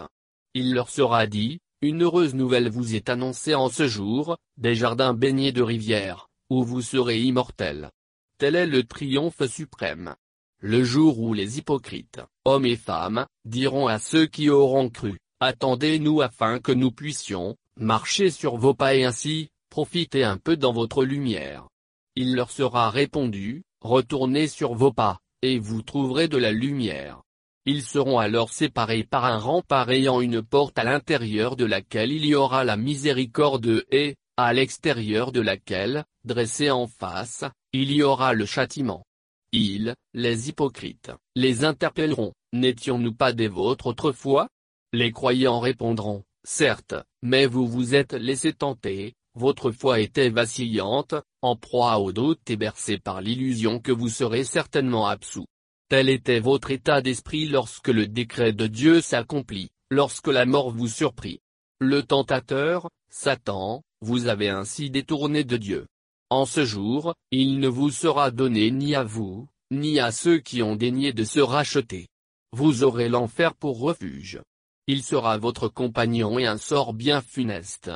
Il 0.53 0.75
leur 0.75 0.91
sera 0.91 1.27
dit, 1.27 1.61
une 1.81 2.03
heureuse 2.03 2.35
nouvelle 2.35 2.69
vous 2.69 2.95
est 2.95 3.09
annoncée 3.09 3.55
en 3.55 3.71
ce 3.71 3.89
jour, 3.89 4.37
des 4.59 4.75
jardins 4.75 5.15
baignés 5.15 5.53
de 5.53 5.63
rivières, 5.63 6.29
où 6.51 6.65
vous 6.65 6.83
serez 6.83 7.23
immortels. 7.23 7.89
Tel 8.37 8.57
est 8.57 8.67
le 8.67 8.85
triomphe 8.85 9.47
suprême. 9.47 10.15
Le 10.61 10.85
jour 10.85 11.21
où 11.21 11.33
les 11.33 11.57
hypocrites, 11.57 12.21
hommes 12.45 12.67
et 12.67 12.77
femmes, 12.77 13.25
diront 13.47 13.87
à 13.87 13.99
ceux 13.99 14.27
qui 14.27 14.51
auront 14.51 14.91
cru, 14.91 15.17
Attendez-nous 15.41 16.21
afin 16.21 16.59
que 16.59 16.73
nous 16.73 16.91
puissions, 16.91 17.57
marcher 17.79 18.29
sur 18.29 18.59
vos 18.59 18.75
pas 18.75 18.95
et 18.97 19.05
ainsi, 19.05 19.49
profiter 19.71 20.25
un 20.25 20.37
peu 20.37 20.59
dans 20.59 20.75
votre 20.75 21.07
lumière. 21.07 21.69
Il 22.17 22.35
leur 22.35 22.51
sera 22.51 22.91
répondu, 22.91 23.65
Retournez 23.85 24.49
sur 24.49 24.73
vos 24.73 24.95
pas, 24.95 25.19
et 25.43 25.59
vous 25.59 25.83
trouverez 25.83 26.27
de 26.27 26.39
la 26.39 26.53
lumière. 26.53 27.21
Ils 27.67 27.83
seront 27.83 28.19
alors 28.19 28.51
séparés 28.51 29.05
par 29.05 29.27
un 29.27 29.37
rempart 29.37 29.91
ayant 29.91 30.23
une 30.23 30.41
porte 30.41 30.79
à 30.79 30.85
l'intérieur 30.85 31.55
de 31.55 31.67
laquelle 31.67 32.11
il 32.11 32.25
y 32.25 32.35
aura 32.35 32.65
la 32.65 32.79
miséricorde 32.79 33.85
et, 33.91 34.17
à 34.39 34.55
l'extérieur 34.55 35.33
de 35.33 35.43
laquelle, 35.43 36.05
dressé 36.25 36.71
en 36.71 36.87
face, 36.87 37.45
il 37.75 37.93
y 37.93 38.03
aura 38.03 38.33
le 38.33 38.47
châtiment. 38.47 39.05
Ils, 39.53 39.95
les 40.15 40.49
hypocrites, 40.49 41.13
les 41.37 41.67
interpelleront, 41.67 42.33
n'étions-nous 42.55 43.15
pas 43.15 43.35
des 43.35 43.49
vôtres 43.49 43.89
autrefois? 43.89 44.49
Les 44.95 45.13
croyants 45.13 45.61
répondront, 45.61 46.25
certes, 46.43 46.95
mais 47.23 47.45
vous 47.45 47.67
vous 47.69 47.95
êtes 47.95 48.15
laissé 48.15 48.55
tenter, 48.55 49.13
votre 49.35 49.71
foi 49.71 50.01
était 50.01 50.31
vacillante, 50.31 51.15
en 51.43 51.57
proie 51.57 51.99
au 51.99 52.13
doute 52.13 52.49
et 52.49 52.57
bercée 52.57 52.99
par 52.99 53.21
l'illusion 53.21 53.81
que 53.81 53.93
vous 53.93 54.09
serez 54.09 54.45
certainement 54.45 55.07
absous. 55.07 55.47
Tel 55.89 56.09
était 56.09 56.41
votre 56.41 56.71
état 56.71 57.03
d'esprit 57.03 57.47
lorsque 57.47 57.89
le 57.89 58.07
décret 58.07 58.53
de 58.53 58.67
Dieu 58.67 59.01
s'accomplit, 59.01 59.71
lorsque 59.91 60.29
la 60.29 60.47
mort 60.47 60.71
vous 60.71 60.89
surprit. 60.89 61.41
Le 61.81 62.03
tentateur, 62.03 62.89
Satan, 63.11 63.83
vous 64.01 64.27
avez 64.29 64.49
ainsi 64.49 64.91
détourné 64.91 65.45
de 65.45 65.57
Dieu. 65.57 65.87
En 66.31 66.47
ce 66.47 66.65
jour, 66.65 67.15
il 67.31 67.59
ne 67.59 67.69
vous 67.69 67.91
sera 67.91 68.31
donné 68.31 68.71
ni 68.71 68.95
à 68.95 69.05
vous, 69.05 69.49
ni 69.71 70.01
à 70.01 70.11
ceux 70.13 70.39
qui 70.39 70.63
ont 70.63 70.77
daigné 70.77 71.13
de 71.13 71.25
se 71.25 71.41
racheter. 71.41 72.09
Vous 72.53 72.85
aurez 72.85 73.09
l'enfer 73.09 73.55
pour 73.55 73.81
refuge. 73.81 74.41
Il 74.87 75.03
sera 75.03 75.39
votre 75.39 75.69
compagnon 75.69 76.39
et 76.39 76.47
un 76.47 76.59
sort 76.59 76.93
bien 76.93 77.21
funeste. 77.21 77.91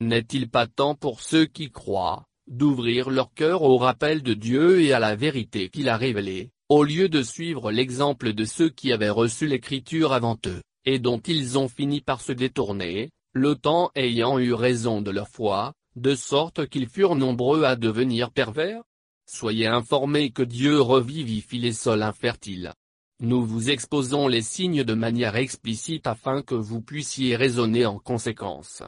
N'est-il 0.00 0.48
pas 0.48 0.68
temps 0.68 0.94
pour 0.94 1.20
ceux 1.20 1.46
qui 1.46 1.72
croient, 1.72 2.24
d'ouvrir 2.46 3.10
leur 3.10 3.34
cœur 3.34 3.62
au 3.62 3.78
rappel 3.78 4.22
de 4.22 4.32
Dieu 4.32 4.80
et 4.80 4.92
à 4.92 5.00
la 5.00 5.16
vérité 5.16 5.70
qu'il 5.70 5.88
a 5.88 5.96
révélée, 5.96 6.50
au 6.68 6.84
lieu 6.84 7.08
de 7.08 7.22
suivre 7.22 7.72
l'exemple 7.72 8.32
de 8.32 8.44
ceux 8.44 8.68
qui 8.68 8.92
avaient 8.92 9.10
reçu 9.10 9.48
l'écriture 9.48 10.12
avant 10.12 10.38
eux, 10.46 10.62
et 10.84 11.00
dont 11.00 11.18
ils 11.18 11.58
ont 11.58 11.68
fini 11.68 12.00
par 12.00 12.20
se 12.20 12.30
détourner, 12.30 13.10
le 13.32 13.56
temps 13.56 13.90
ayant 13.96 14.38
eu 14.38 14.52
raison 14.52 15.02
de 15.02 15.10
leur 15.10 15.28
foi, 15.28 15.72
de 15.96 16.14
sorte 16.14 16.68
qu'ils 16.68 16.88
furent 16.88 17.16
nombreux 17.16 17.64
à 17.64 17.74
devenir 17.74 18.30
pervers? 18.30 18.82
Soyez 19.26 19.66
informés 19.66 20.30
que 20.30 20.42
Dieu 20.42 20.80
revivifie 20.80 21.58
les 21.58 21.72
sols 21.72 22.04
infertiles. 22.04 22.72
Nous 23.20 23.44
vous 23.44 23.68
exposons 23.68 24.28
les 24.28 24.42
signes 24.42 24.84
de 24.84 24.94
manière 24.94 25.34
explicite 25.34 26.06
afin 26.06 26.42
que 26.42 26.54
vous 26.54 26.80
puissiez 26.80 27.34
raisonner 27.34 27.84
en 27.84 27.98
conséquence. 27.98 28.84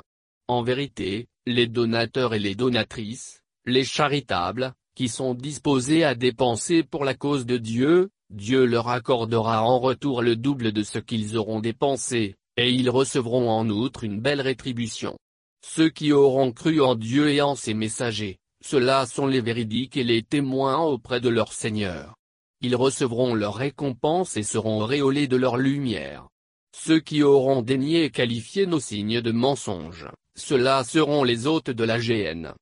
En 0.51 0.65
vérité, 0.65 1.29
les 1.47 1.69
donateurs 1.69 2.35
et 2.35 2.41
les 2.41 2.57
donatrices, 2.57 3.45
les 3.67 3.85
charitables, 3.85 4.75
qui 4.97 5.07
sont 5.07 5.33
disposés 5.33 6.03
à 6.03 6.17
dépenser 6.17 6.83
pour 6.83 7.05
la 7.05 7.15
cause 7.15 7.47
de 7.47 7.57
Dieu, 7.57 8.11
Dieu 8.31 8.65
leur 8.65 8.89
accordera 8.89 9.63
en 9.63 9.79
retour 9.79 10.23
le 10.23 10.35
double 10.35 10.73
de 10.73 10.83
ce 10.83 10.99
qu'ils 10.99 11.37
auront 11.37 11.61
dépensé, 11.61 12.35
et 12.57 12.69
ils 12.69 12.91
recevront 12.91 13.49
en 13.49 13.71
outre 13.71 14.03
une 14.03 14.19
belle 14.19 14.41
rétribution. 14.41 15.17
Ceux 15.65 15.89
qui 15.89 16.11
auront 16.11 16.51
cru 16.51 16.81
en 16.81 16.97
Dieu 16.97 17.31
et 17.31 17.41
en 17.41 17.55
ses 17.55 17.73
messagers, 17.73 18.41
ceux-là 18.61 19.07
sont 19.07 19.29
les 19.29 19.41
véridiques 19.41 19.97
et 19.97 20.03
les 20.03 20.25
témoins 20.25 20.79
auprès 20.79 21.21
de 21.21 21.29
leur 21.29 21.53
Seigneur. 21.53 22.17
Ils 22.61 22.75
recevront 22.75 23.35
leur 23.35 23.55
récompense 23.55 24.37
et 24.37 24.43
seront 24.43 24.83
auréolés 24.83 25.29
de 25.29 25.37
leur 25.37 25.59
lumière. 25.59 26.27
Ceux 26.77 26.99
qui 26.99 27.23
auront 27.23 27.63
daigné 27.63 28.03
et 28.03 28.11
qualifié 28.11 28.67
nos 28.67 28.81
signes 28.81 29.21
de 29.21 29.31
mensonges, 29.31 30.09
ceux-là 30.37 30.85
seront 30.85 31.25
les 31.25 31.47
hôtes 31.47 31.71
de 31.71 31.85
la 31.85 31.99
géhenne. 31.99 32.53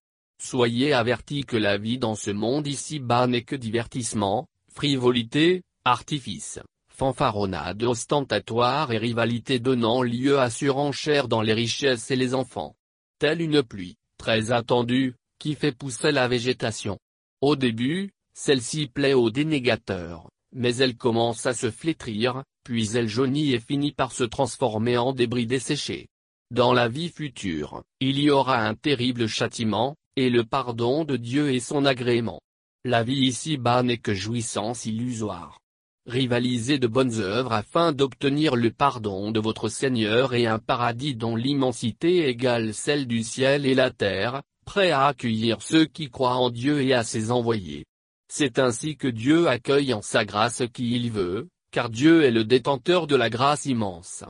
Soyez 0.42 0.92
avertis 0.92 1.44
que 1.44 1.56
la 1.56 1.78
vie 1.78 1.98
dans 1.98 2.14
ce 2.14 2.30
monde 2.30 2.66
ici-bas 2.66 3.26
n'est 3.26 3.42
que 3.42 3.56
divertissement, 3.56 4.46
frivolité, 4.72 5.62
artifice, 5.84 6.60
fanfaronnade 6.88 7.82
ostentatoire 7.82 8.92
et 8.92 8.98
rivalité 8.98 9.58
donnant 9.58 10.02
lieu 10.02 10.38
à 10.38 10.50
surenchère 10.50 11.28
dans 11.28 11.42
les 11.42 11.54
richesses 11.54 12.10
et 12.10 12.16
les 12.16 12.34
enfants 12.34 12.74
telle 13.18 13.42
une 13.42 13.62
pluie, 13.62 13.96
très 14.16 14.52
attendue, 14.52 15.16
qui 15.38 15.54
fait 15.54 15.72
pousser 15.72 16.12
la 16.12 16.28
végétation. 16.28 16.98
Au 17.40 17.56
début, 17.56 18.10
celle-ci 18.32 18.86
plaît 18.86 19.14
aux 19.14 19.30
dénégateurs, 19.30 20.28
mais 20.52 20.76
elle 20.76 20.96
commence 20.96 21.46
à 21.46 21.52
se 21.52 21.70
flétrir, 21.70 22.42
puis 22.64 22.96
elle 22.96 23.08
jaunit 23.08 23.52
et 23.52 23.60
finit 23.60 23.92
par 23.92 24.12
se 24.12 24.24
transformer 24.24 24.96
en 24.96 25.12
débris 25.12 25.46
desséchés. 25.46 26.08
Dans 26.50 26.72
la 26.72 26.88
vie 26.88 27.08
future, 27.08 27.82
il 28.00 28.18
y 28.18 28.30
aura 28.30 28.66
un 28.66 28.74
terrible 28.74 29.26
châtiment, 29.26 29.96
et 30.16 30.30
le 30.30 30.44
pardon 30.44 31.04
de 31.04 31.16
Dieu 31.16 31.52
et 31.52 31.60
son 31.60 31.84
agrément. 31.84 32.40
La 32.84 33.02
vie 33.02 33.26
ici-bas 33.26 33.82
n'est 33.82 33.98
que 33.98 34.14
jouissance 34.14 34.86
illusoire 34.86 35.60
rivaliser 36.08 36.78
de 36.78 36.86
bonnes 36.86 37.20
œuvres 37.20 37.52
afin 37.52 37.92
d'obtenir 37.92 38.56
le 38.56 38.70
pardon 38.70 39.30
de 39.30 39.40
votre 39.40 39.68
Seigneur 39.68 40.34
et 40.34 40.46
un 40.46 40.58
paradis 40.58 41.14
dont 41.14 41.36
l'immensité 41.36 42.28
égale 42.28 42.72
celle 42.72 43.06
du 43.06 43.22
ciel 43.22 43.66
et 43.66 43.74
la 43.74 43.90
terre, 43.90 44.42
prêt 44.64 44.90
à 44.90 45.06
accueillir 45.06 45.60
ceux 45.60 45.84
qui 45.84 46.08
croient 46.08 46.36
en 46.36 46.50
Dieu 46.50 46.80
et 46.82 46.94
à 46.94 47.04
ses 47.04 47.30
envoyés. 47.30 47.84
C'est 48.32 48.58
ainsi 48.58 48.96
que 48.96 49.08
Dieu 49.08 49.48
accueille 49.48 49.92
en 49.92 50.02
sa 50.02 50.24
grâce 50.24 50.62
qui 50.72 50.96
il 50.96 51.10
veut, 51.10 51.48
car 51.70 51.90
Dieu 51.90 52.24
est 52.24 52.30
le 52.30 52.44
détenteur 52.44 53.06
de 53.06 53.16
la 53.16 53.28
grâce 53.28 53.66
immense. 53.66 54.24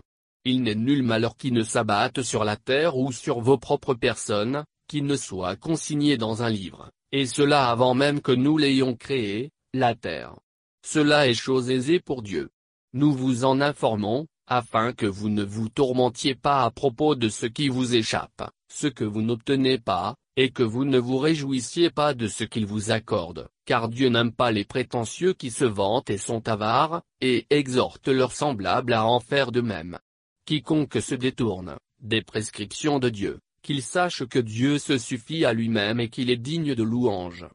Il 0.51 0.63
n'est 0.63 0.75
nul 0.75 1.03
malheur 1.03 1.37
qui 1.37 1.53
ne 1.53 1.63
s'abatte 1.63 2.23
sur 2.23 2.43
la 2.43 2.57
terre 2.57 2.97
ou 2.97 3.13
sur 3.13 3.41
vos 3.41 3.59
propres 3.59 3.93
personnes, 3.93 4.65
qui 4.89 5.03
ne 5.03 5.15
soit 5.15 5.57
consigné 5.57 6.17
dans 6.17 6.43
un 6.43 6.49
livre, 6.49 6.91
et 7.13 7.27
cela 7.27 7.69
avant 7.69 7.93
même 7.93 8.23
que 8.23 8.33
nous 8.33 8.57
l'ayons 8.57 8.97
créé, 8.97 9.51
la 9.75 9.95
terre. 9.95 10.39
Cela 10.83 11.29
est 11.29 11.35
chose 11.35 11.69
aisée 11.69 12.01
pour 12.01 12.23
Dieu. 12.23 12.49
Nous 12.95 13.13
vous 13.13 13.45
en 13.45 13.61
informons, 13.61 14.27
afin 14.47 14.95
que 14.95 15.05
vous 15.05 15.29
ne 15.29 15.45
vous 15.45 15.69
tourmentiez 15.69 16.35
pas 16.35 16.65
à 16.65 16.71
propos 16.71 17.15
de 17.15 17.29
ce 17.29 17.45
qui 17.45 17.69
vous 17.69 17.95
échappe, 17.95 18.51
ce 18.73 18.87
que 18.87 19.05
vous 19.05 19.21
n'obtenez 19.21 19.77
pas, 19.77 20.15
et 20.39 20.49
que 20.49 20.63
vous 20.63 20.87
ne 20.87 20.99
vous 20.99 21.19
réjouissiez 21.19 21.91
pas 21.91 22.15
de 22.15 22.27
ce 22.27 22.45
qu'il 22.45 22.65
vous 22.65 22.91
accorde, 22.91 23.51
car 23.67 23.91
Dieu 23.91 24.09
n'aime 24.09 24.33
pas 24.33 24.51
les 24.51 24.65
prétentieux 24.65 25.35
qui 25.35 25.51
se 25.51 25.67
vantent 25.67 26.09
et 26.09 26.17
sont 26.17 26.49
avares, 26.49 27.03
et 27.21 27.47
exhorte 27.51 28.09
leurs 28.09 28.33
semblables 28.33 28.95
à 28.95 29.05
en 29.05 29.21
faire 29.21 29.53
de 29.53 29.61
même. 29.61 29.99
Quiconque 30.49 31.03
se 31.03 31.15
détourne, 31.15 31.77
des 32.01 32.23
prescriptions 32.23 32.99
de 32.99 33.11
Dieu, 33.11 33.39
qu'il 33.61 33.83
sache 33.83 34.25
que 34.25 34.39
Dieu 34.39 34.79
se 34.79 34.97
suffit 34.97 35.45
à 35.45 35.53
lui-même 35.53 36.01
et 36.01 36.09
qu'il 36.09 36.31
est 36.31 36.39
digne 36.39 36.75
de 36.75 36.83
louange. 36.83 37.47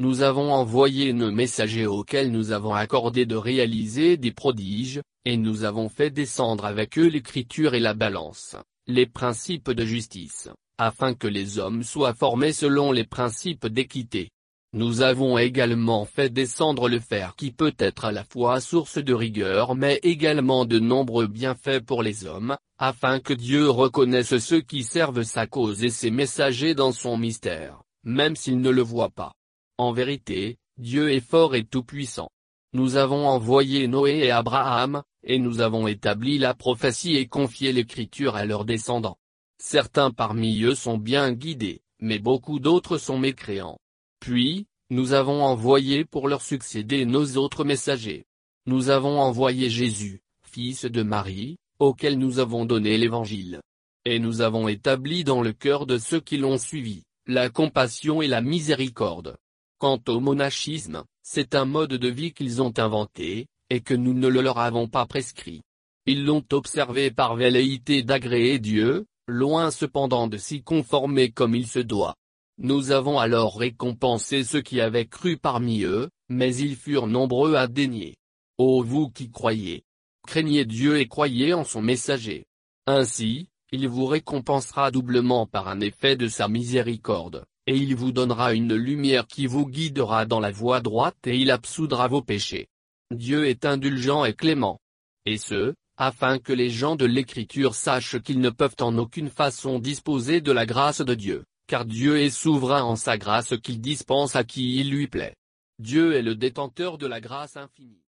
Nous 0.00 0.22
avons 0.22 0.52
envoyé 0.52 1.12
nos 1.12 1.30
messagers 1.30 1.86
auxquels 1.86 2.32
nous 2.32 2.50
avons 2.50 2.74
accordé 2.74 3.24
de 3.24 3.36
réaliser 3.36 4.16
des 4.16 4.32
prodiges, 4.32 5.00
et 5.24 5.36
nous 5.36 5.62
avons 5.62 5.88
fait 5.88 6.10
descendre 6.10 6.64
avec 6.64 6.98
eux 6.98 7.06
l'écriture 7.06 7.74
et 7.74 7.78
la 7.78 7.94
balance, 7.94 8.56
les 8.88 9.06
principes 9.06 9.70
de 9.70 9.84
justice, 9.84 10.48
afin 10.76 11.14
que 11.14 11.28
les 11.28 11.60
hommes 11.60 11.84
soient 11.84 12.14
formés 12.14 12.52
selon 12.52 12.90
les 12.90 13.04
principes 13.04 13.68
d'équité. 13.68 14.28
Nous 14.72 15.02
avons 15.02 15.36
également 15.36 16.04
fait 16.04 16.32
descendre 16.32 16.88
le 16.88 17.00
fer 17.00 17.34
qui 17.34 17.50
peut 17.50 17.74
être 17.76 18.04
à 18.04 18.12
la 18.12 18.22
fois 18.22 18.60
source 18.60 18.98
de 18.98 19.12
rigueur 19.12 19.74
mais 19.74 19.98
également 20.04 20.64
de 20.64 20.78
nombreux 20.78 21.26
bienfaits 21.26 21.80
pour 21.80 22.04
les 22.04 22.24
hommes, 22.24 22.56
afin 22.78 23.18
que 23.18 23.34
Dieu 23.34 23.68
reconnaisse 23.68 24.38
ceux 24.38 24.60
qui 24.60 24.84
servent 24.84 25.24
sa 25.24 25.48
cause 25.48 25.82
et 25.82 25.90
ses 25.90 26.12
messagers 26.12 26.74
dans 26.74 26.92
son 26.92 27.16
mystère, 27.16 27.82
même 28.04 28.36
s'ils 28.36 28.60
ne 28.60 28.70
le 28.70 28.82
voient 28.82 29.10
pas. 29.10 29.32
En 29.76 29.90
vérité, 29.90 30.58
Dieu 30.78 31.10
est 31.10 31.26
fort 31.26 31.56
et 31.56 31.64
tout-puissant. 31.64 32.30
Nous 32.72 32.94
avons 32.94 33.26
envoyé 33.26 33.88
Noé 33.88 34.20
et 34.20 34.30
Abraham, 34.30 35.02
et 35.24 35.40
nous 35.40 35.60
avons 35.60 35.88
établi 35.88 36.38
la 36.38 36.54
prophétie 36.54 37.16
et 37.16 37.26
confié 37.26 37.72
l'écriture 37.72 38.36
à 38.36 38.44
leurs 38.44 38.64
descendants. 38.64 39.18
Certains 39.58 40.12
parmi 40.12 40.62
eux 40.62 40.76
sont 40.76 40.96
bien 40.96 41.32
guidés, 41.32 41.82
mais 41.98 42.20
beaucoup 42.20 42.60
d'autres 42.60 42.98
sont 42.98 43.18
mécréants. 43.18 43.80
Puis, 44.20 44.66
nous 44.90 45.12
avons 45.12 45.42
envoyé 45.42 46.04
pour 46.04 46.28
leur 46.28 46.42
succéder 46.42 47.06
nos 47.06 47.36
autres 47.36 47.64
messagers. 47.64 48.24
Nous 48.66 48.90
avons 48.90 49.18
envoyé 49.18 49.70
Jésus, 49.70 50.20
fils 50.46 50.84
de 50.84 51.02
Marie, 51.02 51.56
auquel 51.78 52.18
nous 52.18 52.38
avons 52.38 52.66
donné 52.66 52.98
l'Évangile. 52.98 53.60
Et 54.04 54.18
nous 54.18 54.42
avons 54.42 54.68
établi 54.68 55.24
dans 55.24 55.42
le 55.42 55.52
cœur 55.52 55.86
de 55.86 55.98
ceux 55.98 56.20
qui 56.20 56.36
l'ont 56.36 56.58
suivi, 56.58 57.02
la 57.26 57.48
compassion 57.48 58.20
et 58.20 58.28
la 58.28 58.40
miséricorde. 58.40 59.36
Quant 59.78 60.00
au 60.08 60.20
monachisme, 60.20 61.04
c'est 61.22 61.54
un 61.54 61.64
mode 61.64 61.94
de 61.94 62.08
vie 62.08 62.32
qu'ils 62.32 62.60
ont 62.60 62.74
inventé, 62.78 63.46
et 63.70 63.80
que 63.80 63.94
nous 63.94 64.14
ne 64.14 64.28
le 64.28 64.42
leur 64.42 64.58
avons 64.58 64.88
pas 64.88 65.06
prescrit. 65.06 65.62
Ils 66.06 66.24
l'ont 66.24 66.44
observé 66.52 67.10
par 67.10 67.36
velléité 67.36 68.02
d'agréer 68.02 68.58
Dieu, 68.58 69.06
loin 69.28 69.70
cependant 69.70 70.26
de 70.26 70.36
s'y 70.36 70.62
conformer 70.62 71.30
comme 71.30 71.54
il 71.54 71.66
se 71.66 71.78
doit. 71.78 72.16
Nous 72.62 72.90
avons 72.90 73.18
alors 73.18 73.58
récompensé 73.58 74.44
ceux 74.44 74.60
qui 74.60 74.82
avaient 74.82 75.06
cru 75.06 75.38
parmi 75.38 75.82
eux, 75.84 76.10
mais 76.28 76.54
ils 76.54 76.76
furent 76.76 77.06
nombreux 77.06 77.54
à 77.54 77.66
dénier. 77.66 78.16
Ô 78.58 78.82
vous 78.82 79.08
qui 79.08 79.30
croyez! 79.30 79.82
Craignez 80.26 80.66
Dieu 80.66 81.00
et 81.00 81.08
croyez 81.08 81.54
en 81.54 81.64
son 81.64 81.80
messager. 81.80 82.44
Ainsi, 82.86 83.48
il 83.72 83.88
vous 83.88 84.04
récompensera 84.04 84.90
doublement 84.90 85.46
par 85.46 85.68
un 85.68 85.80
effet 85.80 86.16
de 86.16 86.28
sa 86.28 86.48
miséricorde 86.48 87.46
et 87.66 87.76
il 87.76 87.94
vous 87.96 88.12
donnera 88.12 88.52
une 88.52 88.74
lumière 88.74 89.26
qui 89.26 89.46
vous 89.46 89.66
guidera 89.66 90.26
dans 90.26 90.40
la 90.40 90.50
voie 90.50 90.80
droite 90.80 91.26
et 91.26 91.38
il 91.38 91.50
absoudra 91.50 92.08
vos 92.08 92.20
péchés. 92.20 92.68
Dieu 93.10 93.46
est 93.46 93.64
indulgent 93.64 94.26
et 94.26 94.34
clément. 94.34 94.80
Et 95.24 95.38
ce, 95.38 95.74
afin 95.96 96.38
que 96.38 96.52
les 96.52 96.68
gens 96.68 96.96
de 96.96 97.06
l'Écriture 97.06 97.74
sachent 97.74 98.20
qu'ils 98.20 98.40
ne 98.40 98.50
peuvent 98.50 98.76
en 98.80 98.98
aucune 98.98 99.30
façon 99.30 99.78
disposer 99.78 100.42
de 100.42 100.52
la 100.52 100.66
grâce 100.66 101.00
de 101.00 101.14
Dieu, 101.14 101.44
car 101.70 101.84
Dieu 101.84 102.18
est 102.18 102.30
souverain 102.30 102.82
en 102.82 102.96
sa 102.96 103.16
grâce 103.16 103.56
qu'il 103.62 103.80
dispense 103.80 104.34
à 104.34 104.42
qui 104.42 104.80
il 104.80 104.90
lui 104.90 105.06
plaît. 105.06 105.36
Dieu 105.78 106.16
est 106.16 106.22
le 106.22 106.34
détenteur 106.34 106.98
de 106.98 107.06
la 107.06 107.20
grâce 107.20 107.56
infinie. 107.56 108.02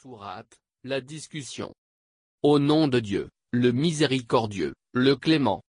Sourate, 0.00 0.60
la 0.84 1.00
discussion. 1.00 1.74
Au 2.44 2.60
nom 2.60 2.86
de 2.86 3.00
Dieu, 3.00 3.30
le 3.50 3.72
miséricordieux, 3.72 4.74
le 4.92 5.16
clément. 5.16 5.64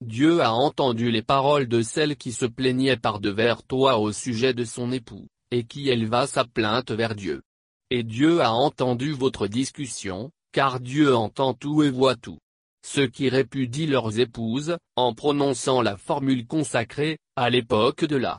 Dieu 0.00 0.40
a 0.40 0.54
entendu 0.54 1.10
les 1.10 1.20
paroles 1.20 1.68
de 1.68 1.82
celle 1.82 2.16
qui 2.16 2.32
se 2.32 2.46
plaignait 2.46 2.96
par 2.96 3.20
devers 3.20 3.62
toi 3.62 3.98
au 3.98 4.10
sujet 4.10 4.54
de 4.54 4.64
son 4.64 4.90
époux, 4.90 5.26
et 5.50 5.64
qui 5.64 5.90
éleva 5.90 6.26
sa 6.26 6.46
plainte 6.46 6.92
vers 6.92 7.14
Dieu. 7.14 7.42
Et 7.90 8.04
Dieu 8.04 8.40
a 8.40 8.52
entendu 8.52 9.12
votre 9.12 9.48
discussion, 9.48 10.30
car 10.50 10.80
Dieu 10.80 11.14
entend 11.14 11.52
tout 11.52 11.82
et 11.82 11.90
voit 11.90 12.16
tout. 12.16 12.38
Ceux 12.84 13.06
qui 13.06 13.28
répudient 13.28 13.88
leurs 13.88 14.18
épouses, 14.18 14.76
en 14.96 15.14
prononçant 15.14 15.82
la 15.82 15.96
formule 15.96 16.46
consacrée, 16.46 17.18
à 17.36 17.48
l'époque 17.48 18.04
de 18.04 18.16
la 18.16 18.38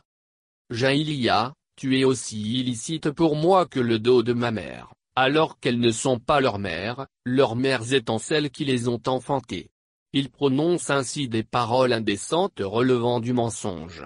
Jaïlia, 0.70 1.54
tu 1.76 1.98
es 1.98 2.04
aussi 2.04 2.60
illicite 2.60 3.10
pour 3.10 3.36
moi 3.36 3.66
que 3.66 3.80
le 3.80 3.98
dos 3.98 4.22
de 4.22 4.32
ma 4.32 4.50
mère, 4.50 4.92
alors 5.16 5.58
qu'elles 5.58 5.80
ne 5.80 5.90
sont 5.90 6.18
pas 6.18 6.40
leurs 6.40 6.58
mères, 6.58 7.06
leurs 7.24 7.56
mères 7.56 7.92
étant 7.92 8.18
celles 8.18 8.50
qui 8.50 8.64
les 8.64 8.88
ont 8.88 9.02
enfantées. 9.06 9.70
Il 10.12 10.30
prononce 10.30 10.90
ainsi 10.90 11.28
des 11.28 11.42
paroles 11.42 11.92
indécentes 11.92 12.60
relevant 12.60 13.18
du 13.18 13.32
mensonge. 13.32 14.04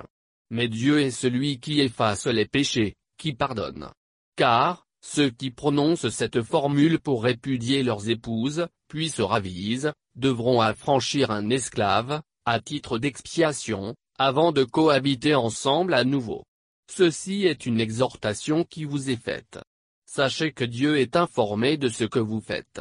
Mais 0.51 0.69
Dieu 0.69 1.01
est 1.01 1.11
celui 1.11 1.61
qui 1.61 1.81
efface 1.81 2.27
les 2.27 2.47
péchés, 2.47 2.97
qui 3.19 3.35
pardonne. 3.35 3.91
Car, 4.37 4.87
ceux 5.01 5.31
qui 5.31 5.51
prononcent 5.51 6.09
cette 6.09 6.43
formule 6.43 6.99
pour 6.99 7.23
répudier 7.23 7.83
leurs 7.83 8.09
épouses, 8.09 8.67
puis 8.89 9.11
se 9.11 9.23
ravisent, 9.23 9.93
devront 10.17 10.61
affranchir 10.61 11.31
un 11.31 11.51
esclave, 11.51 12.23
à 12.45 12.61
titre 12.61 12.99
d'expiation, 12.99 13.95
avant 14.19 14.53
de 14.53 14.65
cohabiter 14.65 15.35
ensemble 15.35 15.95
à 15.95 16.05
nouveau. 16.05 16.45
Ceci 16.91 17.45
est 17.45 17.67
une 17.67 17.81
exhortation 17.81 18.65
qui 18.65 18.85
vous 18.85 19.11
est 19.11 19.23
faite. 19.23 19.59
Sachez 20.07 20.53
que 20.53 20.65
Dieu 20.65 20.99
est 20.99 21.17
informé 21.17 21.77
de 21.77 21.89
ce 21.89 22.05
que 22.05 22.19
vous 22.19 22.41
faites. 22.41 22.81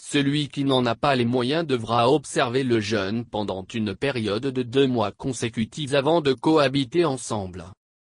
Celui 0.00 0.48
qui 0.48 0.62
n'en 0.62 0.86
a 0.86 0.94
pas 0.94 1.16
les 1.16 1.24
moyens 1.24 1.66
devra 1.66 2.10
observer 2.10 2.62
le 2.62 2.78
jeûne 2.78 3.24
pendant 3.24 3.66
une 3.74 3.96
période 3.96 4.46
de 4.46 4.62
deux 4.62 4.86
mois 4.86 5.10
consécutifs 5.10 5.92
avant 5.92 6.20
de 6.20 6.32
cohabiter 6.32 7.04
ensemble. 7.04 7.64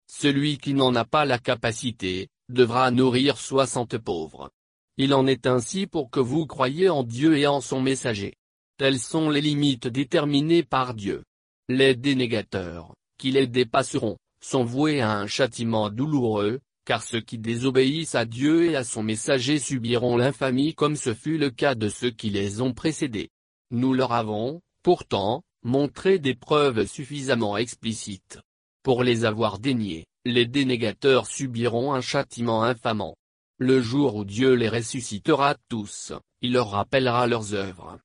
Celui 0.06 0.58
qui 0.58 0.74
n'en 0.74 0.94
a 0.94 1.06
pas 1.06 1.24
la 1.24 1.38
capacité, 1.38 2.28
devra 2.48 2.90
nourrir 2.90 3.38
soixante 3.38 3.98
pauvres. 3.98 4.50
Il 4.96 5.14
en 5.14 5.26
est 5.26 5.46
ainsi 5.46 5.86
pour 5.86 6.10
que 6.10 6.20
vous 6.20 6.46
croyiez 6.46 6.88
en 6.88 7.04
Dieu 7.04 7.36
et 7.36 7.46
en 7.46 7.60
son 7.60 7.80
messager. 7.80 8.34
Telles 8.78 8.98
sont 8.98 9.30
les 9.30 9.40
limites 9.40 9.86
déterminées 9.86 10.62
par 10.62 10.94
Dieu. 10.94 11.24
Les 11.68 11.94
dénégateurs, 11.94 12.94
qui 13.18 13.30
les 13.30 13.46
dépasseront, 13.46 14.16
sont 14.42 14.64
voués 14.64 15.00
à 15.00 15.12
un 15.12 15.26
châtiment 15.26 15.90
douloureux, 15.90 16.60
car 16.84 17.02
ceux 17.02 17.20
qui 17.20 17.38
désobéissent 17.38 18.14
à 18.14 18.24
Dieu 18.24 18.70
et 18.70 18.76
à 18.76 18.82
son 18.82 19.02
messager 19.02 19.58
subiront 19.58 20.16
l'infamie 20.16 20.74
comme 20.74 20.96
ce 20.96 21.12
fut 21.12 21.38
le 21.38 21.50
cas 21.50 21.74
de 21.74 21.88
ceux 21.88 22.10
qui 22.10 22.30
les 22.30 22.60
ont 22.62 22.72
précédés. 22.72 23.28
Nous 23.70 23.92
leur 23.92 24.12
avons, 24.12 24.62
pourtant, 24.82 25.42
montré 25.62 26.18
des 26.18 26.34
preuves 26.34 26.86
suffisamment 26.86 27.56
explicites. 27.56 28.38
Pour 28.82 29.02
les 29.02 29.24
avoir 29.24 29.58
déniés, 29.58 30.06
les 30.24 30.46
dénégateurs 30.46 31.26
subiront 31.26 31.92
un 31.94 32.00
châtiment 32.00 32.62
infamant. 32.62 33.16
Le 33.58 33.80
jour 33.80 34.14
où 34.16 34.24
Dieu 34.24 34.54
les 34.54 34.68
ressuscitera 34.68 35.56
tous, 35.68 36.12
il 36.42 36.52
leur 36.52 36.70
rappellera 36.70 37.26
leurs 37.26 37.54
œuvres. 37.54 37.98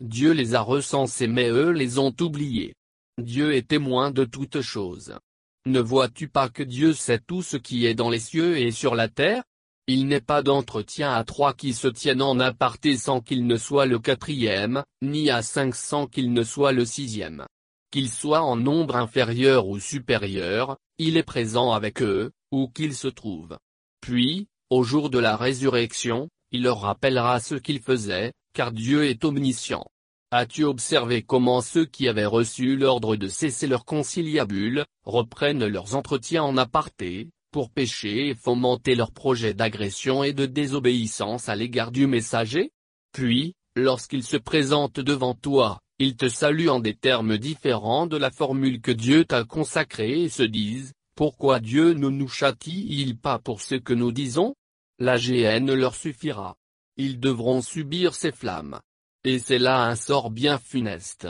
Dieu 0.00 0.32
les 0.32 0.54
a 0.54 0.60
recensés 0.60 1.26
mais 1.26 1.48
eux 1.48 1.70
les 1.70 1.98
ont 1.98 2.14
oubliés. 2.20 2.74
Dieu 3.18 3.54
est 3.54 3.68
témoin 3.68 4.10
de 4.10 4.24
toutes 4.24 4.60
choses. 4.60 5.18
Ne 5.66 5.80
vois-tu 5.80 6.28
pas 6.28 6.48
que 6.48 6.62
Dieu 6.62 6.94
sait 6.94 7.20
tout 7.26 7.42
ce 7.42 7.56
qui 7.56 7.86
est 7.86 7.94
dans 7.94 8.08
les 8.08 8.20
cieux 8.20 8.58
et 8.58 8.70
sur 8.70 8.94
la 8.94 9.08
terre? 9.08 9.42
Il 9.86 10.06
n'est 10.06 10.20
pas 10.20 10.42
d'entretien 10.42 11.12
à 11.12 11.24
trois 11.24 11.52
qui 11.52 11.74
se 11.74 11.88
tiennent 11.88 12.22
en 12.22 12.38
aparté 12.38 12.96
sans 12.96 13.20
qu'il 13.20 13.46
ne 13.46 13.56
soit 13.56 13.86
le 13.86 13.98
quatrième, 13.98 14.84
ni 15.02 15.30
à 15.30 15.42
cinq 15.42 15.74
sans 15.74 16.06
qu'il 16.06 16.32
ne 16.32 16.44
soit 16.44 16.72
le 16.72 16.84
sixième. 16.84 17.44
Qu'il 17.90 18.08
soit 18.08 18.42
en 18.42 18.56
nombre 18.56 18.96
inférieur 18.96 19.66
ou 19.66 19.80
supérieur, 19.80 20.76
il 20.98 21.16
est 21.16 21.24
présent 21.24 21.72
avec 21.72 22.02
eux, 22.02 22.30
où 22.52 22.68
qu'ils 22.68 22.94
se 22.94 23.08
trouvent. 23.08 23.58
Puis, 24.00 24.46
au 24.70 24.84
jour 24.84 25.10
de 25.10 25.18
la 25.18 25.36
résurrection, 25.36 26.28
il 26.52 26.62
leur 26.62 26.82
rappellera 26.82 27.40
ce 27.40 27.56
qu'ils 27.56 27.80
faisaient, 27.80 28.32
car 28.52 28.70
Dieu 28.70 29.06
est 29.06 29.24
omniscient. 29.24 29.84
As-tu 30.30 30.62
observé 30.62 31.22
comment 31.22 31.60
ceux 31.60 31.84
qui 31.84 32.06
avaient 32.06 32.26
reçu 32.26 32.76
l'ordre 32.76 33.16
de 33.16 33.26
cesser 33.26 33.66
leur 33.66 33.84
conciliabule, 33.84 34.84
reprennent 35.04 35.66
leurs 35.66 35.96
entretiens 35.96 36.44
en 36.44 36.56
aparté, 36.56 37.30
pour 37.50 37.70
pécher 37.70 38.28
et 38.28 38.34
fomenter 38.36 38.94
leurs 38.94 39.10
projets 39.10 39.54
d'agression 39.54 40.22
et 40.22 40.32
de 40.32 40.46
désobéissance 40.46 41.48
à 41.48 41.56
l'égard 41.56 41.90
du 41.90 42.06
messager? 42.06 42.70
Puis, 43.12 43.54
lorsqu'ils 43.74 44.22
se 44.22 44.36
présentent 44.36 45.00
devant 45.00 45.34
toi, 45.34 45.80
ils 46.00 46.16
te 46.16 46.28
saluent 46.28 46.70
en 46.70 46.80
des 46.80 46.94
termes 46.94 47.36
différents 47.36 48.06
de 48.06 48.16
la 48.16 48.30
formule 48.30 48.80
que 48.80 48.90
Dieu 48.90 49.26
t'a 49.26 49.44
consacrée 49.44 50.22
et 50.22 50.28
se 50.30 50.42
disent, 50.42 50.94
pourquoi 51.14 51.60
Dieu 51.60 51.92
ne 51.92 52.08
nous 52.08 52.26
châtie-il 52.26 53.18
pas 53.18 53.38
pour 53.38 53.60
ce 53.60 53.74
que 53.74 53.92
nous 53.92 54.10
disons? 54.10 54.54
La 54.98 55.18
GN 55.18 55.72
leur 55.74 55.94
suffira. 55.94 56.56
ils 56.96 57.20
devront 57.20 57.60
subir 57.60 58.14
ces 58.14 58.32
flammes. 58.32 58.80
Et 59.24 59.38
c'est 59.38 59.58
là 59.58 59.84
un 59.84 59.94
sort 59.94 60.30
bien 60.30 60.58
funeste. 60.58 61.28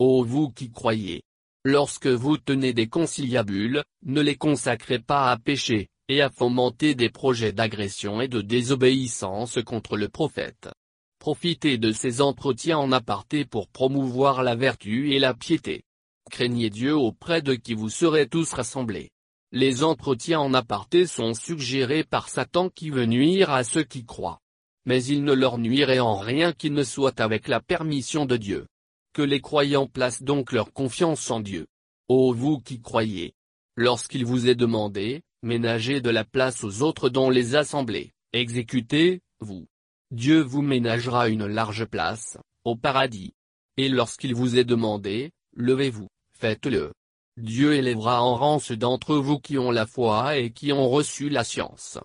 Ô 0.00 0.24
vous 0.24 0.50
qui 0.50 0.72
croyez, 0.72 1.22
Lorsque 1.64 2.08
vous 2.08 2.38
tenez 2.38 2.72
des 2.72 2.88
conciliabules, 2.88 3.84
ne 4.04 4.20
les 4.20 4.36
consacrez 4.36 4.98
pas 4.98 5.30
à 5.30 5.36
pécher, 5.36 5.88
et 6.08 6.22
à 6.22 6.30
fomenter 6.30 6.96
des 6.96 7.10
projets 7.10 7.52
d'agression 7.52 8.20
et 8.20 8.28
de 8.28 8.40
désobéissance 8.40 9.58
contre 9.64 9.96
le 9.96 10.08
prophète. 10.08 10.70
Profitez 11.28 11.76
de 11.76 11.92
ces 11.92 12.22
entretiens 12.22 12.78
en 12.78 12.90
aparté 12.90 13.44
pour 13.44 13.68
promouvoir 13.68 14.42
la 14.42 14.56
vertu 14.56 15.12
et 15.12 15.18
la 15.18 15.34
piété. 15.34 15.82
Craignez 16.30 16.70
Dieu 16.70 16.96
auprès 16.96 17.42
de 17.42 17.52
qui 17.52 17.74
vous 17.74 17.90
serez 17.90 18.26
tous 18.26 18.50
rassemblés. 18.54 19.10
Les 19.52 19.84
entretiens 19.84 20.40
en 20.40 20.54
aparté 20.54 21.06
sont 21.06 21.34
suggérés 21.34 22.02
par 22.02 22.30
Satan 22.30 22.70
qui 22.70 22.88
veut 22.88 23.04
nuire 23.04 23.50
à 23.50 23.62
ceux 23.62 23.82
qui 23.82 24.06
croient. 24.06 24.40
Mais 24.86 25.04
il 25.04 25.22
ne 25.22 25.34
leur 25.34 25.58
nuirait 25.58 25.98
en 25.98 26.16
rien 26.16 26.54
qui 26.54 26.70
ne 26.70 26.82
soit 26.82 27.20
avec 27.20 27.46
la 27.46 27.60
permission 27.60 28.24
de 28.24 28.38
Dieu. 28.38 28.66
Que 29.12 29.20
les 29.20 29.42
croyants 29.42 29.86
placent 29.86 30.22
donc 30.22 30.52
leur 30.52 30.72
confiance 30.72 31.30
en 31.30 31.40
Dieu. 31.40 31.66
Ô 32.08 32.32
vous 32.32 32.58
qui 32.58 32.80
croyez. 32.80 33.34
Lorsqu'il 33.76 34.24
vous 34.24 34.48
est 34.48 34.54
demandé, 34.54 35.20
ménagez 35.42 36.00
de 36.00 36.08
la 36.08 36.24
place 36.24 36.64
aux 36.64 36.80
autres 36.82 37.10
dans 37.10 37.28
les 37.28 37.54
assemblées, 37.54 38.12
exécutez, 38.32 39.20
vous. 39.40 39.66
Dieu 40.10 40.40
vous 40.40 40.62
ménagera 40.62 41.28
une 41.28 41.46
large 41.46 41.84
place, 41.84 42.38
au 42.64 42.76
paradis. 42.76 43.34
Et 43.76 43.90
lorsqu'il 43.90 44.34
vous 44.34 44.56
est 44.56 44.64
demandé, 44.64 45.30
levez-vous, 45.54 46.08
faites-le. 46.32 46.92
Dieu 47.36 47.74
élèvera 47.74 48.22
en 48.22 48.34
rang 48.34 48.58
d'entre 48.70 49.16
vous 49.16 49.38
qui 49.38 49.58
ont 49.58 49.70
la 49.70 49.86
foi 49.86 50.38
et 50.38 50.50
qui 50.50 50.72
ont 50.72 50.88
reçu 50.88 51.28
la 51.28 51.44
science. 51.44 51.98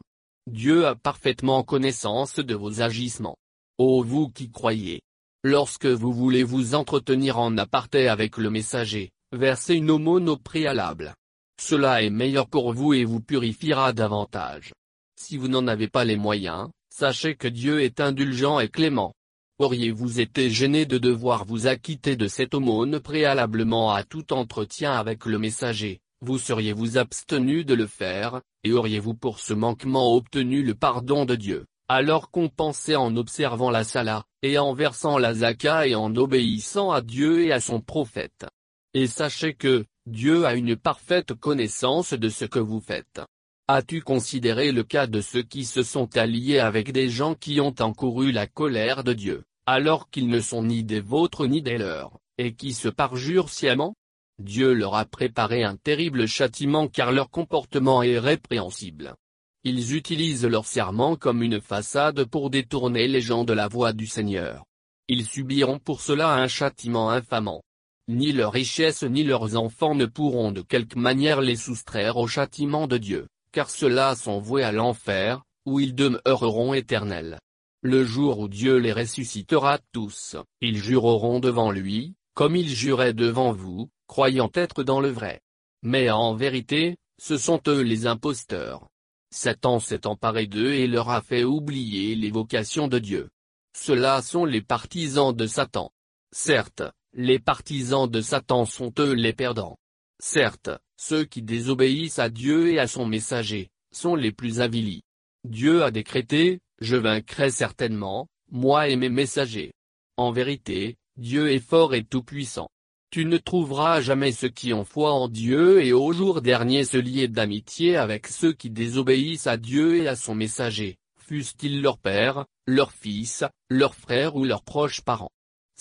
Dieu 0.47 0.85
a 0.85 0.95
parfaitement 0.95 1.63
connaissance 1.63 2.39
de 2.39 2.53
vos 2.53 2.81
agissements. 2.81 3.37
Ô 3.77 4.03
vous 4.03 4.27
qui 4.27 4.51
croyez. 4.51 5.01
Lorsque 5.43 5.87
vous 5.87 6.11
voulez 6.11 6.43
vous 6.43 6.75
entretenir 6.75 7.39
en 7.39 7.57
aparté 7.57 8.09
avec 8.09 8.37
le 8.37 8.49
messager, 8.49 9.11
versez 9.31 9.75
une 9.75 9.89
aumône 9.89 10.27
au 10.27 10.37
préalable. 10.37 11.15
Cela 11.59 12.03
est 12.03 12.09
meilleur 12.09 12.47
pour 12.47 12.73
vous 12.73 12.93
et 12.93 13.05
vous 13.05 13.21
purifiera 13.21 13.93
davantage. 13.93 14.73
Si 15.15 15.37
vous 15.37 15.47
n'en 15.47 15.67
avez 15.67 15.87
pas 15.87 16.03
les 16.03 16.17
moyens, 16.17 16.69
sachez 16.93 17.35
que 17.35 17.47
Dieu 17.47 17.81
est 17.81 17.99
indulgent 17.99 18.59
et 18.59 18.69
clément. 18.69 19.15
Auriez-vous 19.57 20.19
été 20.19 20.51
gêné 20.51 20.85
de 20.85 20.99
devoir 20.99 21.43
vous 21.43 21.65
acquitter 21.65 22.15
de 22.15 22.27
cette 22.27 22.53
aumône 22.53 22.99
préalablement 22.99 23.91
à 23.91 24.03
tout 24.03 24.31
entretien 24.31 24.93
avec 24.93 25.25
le 25.25 25.39
messager, 25.39 26.01
vous 26.21 26.37
seriez-vous 26.37 26.99
abstenu 26.99 27.65
de 27.65 27.73
le 27.73 27.87
faire, 27.87 28.41
et 28.63 28.73
auriez-vous 28.73 29.15
pour 29.15 29.39
ce 29.39 29.53
manquement 29.53 30.15
obtenu 30.15 30.61
le 30.61 30.75
pardon 30.75 31.25
de 31.25 31.35
Dieu? 31.35 31.65
Alors 31.87 32.29
compensez 32.29 32.95
en 32.95 33.15
observant 33.17 33.71
la 33.71 33.83
sala, 33.83 34.23
et 34.43 34.59
en 34.59 34.73
versant 34.73 35.17
la 35.17 35.33
zaka 35.33 35.87
et 35.87 35.95
en 35.95 36.15
obéissant 36.15 36.91
à 36.91 37.01
Dieu 37.01 37.43
et 37.43 37.51
à 37.51 37.59
son 37.59 37.81
prophète. 37.81 38.45
Et 38.93 39.07
sachez 39.07 39.55
que, 39.55 39.83
Dieu 40.05 40.45
a 40.45 40.53
une 40.53 40.75
parfaite 40.75 41.33
connaissance 41.33 42.13
de 42.13 42.29
ce 42.29 42.45
que 42.45 42.59
vous 42.59 42.81
faites. 42.81 43.21
As-tu 43.69 44.01
considéré 44.01 44.73
le 44.73 44.83
cas 44.83 45.07
de 45.07 45.21
ceux 45.21 45.41
qui 45.41 45.63
se 45.63 45.83
sont 45.83 46.17
alliés 46.17 46.59
avec 46.59 46.91
des 46.91 47.09
gens 47.09 47.33
qui 47.33 47.61
ont 47.61 47.73
encouru 47.79 48.33
la 48.33 48.45
colère 48.45 49.05
de 49.05 49.13
Dieu, 49.13 49.45
alors 49.65 50.09
qu'ils 50.09 50.27
ne 50.27 50.41
sont 50.41 50.63
ni 50.63 50.83
des 50.83 50.99
vôtres 50.99 51.47
ni 51.47 51.61
des 51.61 51.77
leurs, 51.77 52.19
et 52.37 52.55
qui 52.55 52.73
se 52.73 52.89
parjurent 52.89 53.49
sciemment? 53.49 53.95
Dieu 54.37 54.73
leur 54.73 54.95
a 54.95 55.05
préparé 55.05 55.63
un 55.63 55.77
terrible 55.77 56.27
châtiment 56.27 56.89
car 56.89 57.13
leur 57.13 57.29
comportement 57.29 58.03
est 58.03 58.19
répréhensible. 58.19 59.15
Ils 59.63 59.95
utilisent 59.95 60.45
leur 60.45 60.65
serment 60.65 61.15
comme 61.15 61.41
une 61.41 61.61
façade 61.61 62.25
pour 62.25 62.49
détourner 62.49 63.07
les 63.07 63.21
gens 63.21 63.45
de 63.45 63.53
la 63.53 63.69
voie 63.69 63.93
du 63.93 64.07
Seigneur. 64.07 64.65
Ils 65.07 65.25
subiront 65.25 65.79
pour 65.79 66.01
cela 66.01 66.33
un 66.33 66.49
châtiment 66.49 67.11
infamant. 67.11 67.63
Ni 68.09 68.33
leurs 68.33 68.51
richesses 68.51 69.03
ni 69.03 69.23
leurs 69.23 69.55
enfants 69.55 69.95
ne 69.95 70.05
pourront 70.05 70.51
de 70.51 70.61
quelque 70.61 70.99
manière 70.99 71.39
les 71.39 71.55
soustraire 71.55 72.17
au 72.17 72.27
châtiment 72.27 72.87
de 72.87 72.97
Dieu, 72.97 73.27
car 73.53 73.69
ceux-là 73.69 74.15
sont 74.15 74.39
voués 74.39 74.63
à 74.63 74.73
l'enfer, 74.73 75.43
où 75.65 75.79
ils 75.79 75.95
demeureront 75.95 76.73
éternels. 76.73 77.39
Le 77.81 78.03
jour 78.03 78.39
où 78.39 78.47
Dieu 78.49 78.77
les 78.77 78.91
ressuscitera 78.91 79.79
tous, 79.93 80.35
ils 80.59 80.77
jureront 80.77 81.39
devant 81.39 81.71
lui, 81.71 82.15
comme 82.33 82.55
ils 82.55 82.69
juraient 82.69 83.13
devant 83.13 83.53
vous, 83.53 83.89
croyant 84.07 84.51
être 84.55 84.83
dans 84.83 84.99
le 84.99 85.09
vrai. 85.09 85.39
Mais 85.83 86.09
en 86.09 86.33
vérité, 86.33 86.97
ce 87.21 87.37
sont 87.37 87.61
eux 87.67 87.81
les 87.81 88.07
imposteurs. 88.07 88.87
Satan 89.31 89.79
s'est 89.79 90.07
emparé 90.07 90.47
d'eux 90.47 90.73
et 90.73 90.87
leur 90.87 91.09
a 91.09 91.21
fait 91.21 91.43
oublier 91.43 92.15
l'évocation 92.15 92.87
de 92.87 92.99
Dieu. 92.99 93.29
Ceux-là 93.75 94.21
sont 94.21 94.45
les 94.45 94.61
partisans 94.61 95.35
de 95.35 95.47
Satan. 95.47 95.91
Certes, 96.31 96.83
les 97.13 97.39
partisans 97.39 98.09
de 98.09 98.21
Satan 98.21 98.65
sont 98.65 98.93
eux 98.99 99.13
les 99.13 99.33
perdants. 99.33 99.77
Certes, 100.19 100.69
ceux 100.97 101.25
qui 101.25 101.41
désobéissent 101.41 102.19
à 102.19 102.29
Dieu 102.29 102.71
et 102.71 102.79
à 102.79 102.87
son 102.87 103.05
messager, 103.05 103.69
sont 103.91 104.15
les 104.15 104.31
plus 104.31 104.59
avilis. 104.59 105.03
Dieu 105.43 105.83
a 105.83 105.91
décrété, 105.91 106.59
je 106.79 106.95
vaincrai 106.95 107.51
certainement, 107.51 108.27
moi 108.51 108.87
et 108.87 108.95
mes 108.95 109.09
messagers. 109.09 109.73
En 110.17 110.31
vérité, 110.31 110.95
Dieu 111.17 111.51
est 111.51 111.59
fort 111.59 111.93
et 111.93 112.03
tout-puissant. 112.03 112.69
Tu 113.11 113.25
ne 113.25 113.37
trouveras 113.37 114.01
jamais 114.01 114.31
ceux 114.31 114.49
qui 114.49 114.73
ont 114.73 114.85
foi 114.85 115.11
en 115.11 115.27
Dieu 115.27 115.83
et 115.83 115.93
au 115.93 116.13
jour 116.13 116.41
dernier 116.41 116.83
se 116.83 116.97
lier 116.97 117.27
d'amitié 117.27 117.95
avec 117.95 118.27
ceux 118.27 118.53
qui 118.53 118.69
désobéissent 118.69 119.47
à 119.47 119.57
Dieu 119.57 119.97
et 119.97 120.07
à 120.07 120.15
son 120.15 120.33
messager, 120.33 120.97
fussent-ils 121.19 121.81
leur 121.81 121.99
père, 121.99 122.45
leur 122.65 122.91
fils, 122.91 123.43
leur 123.69 123.93
frère 123.93 124.35
ou 124.35 124.45
leurs 124.45 124.63
proches 124.63 125.01
parents. 125.01 125.31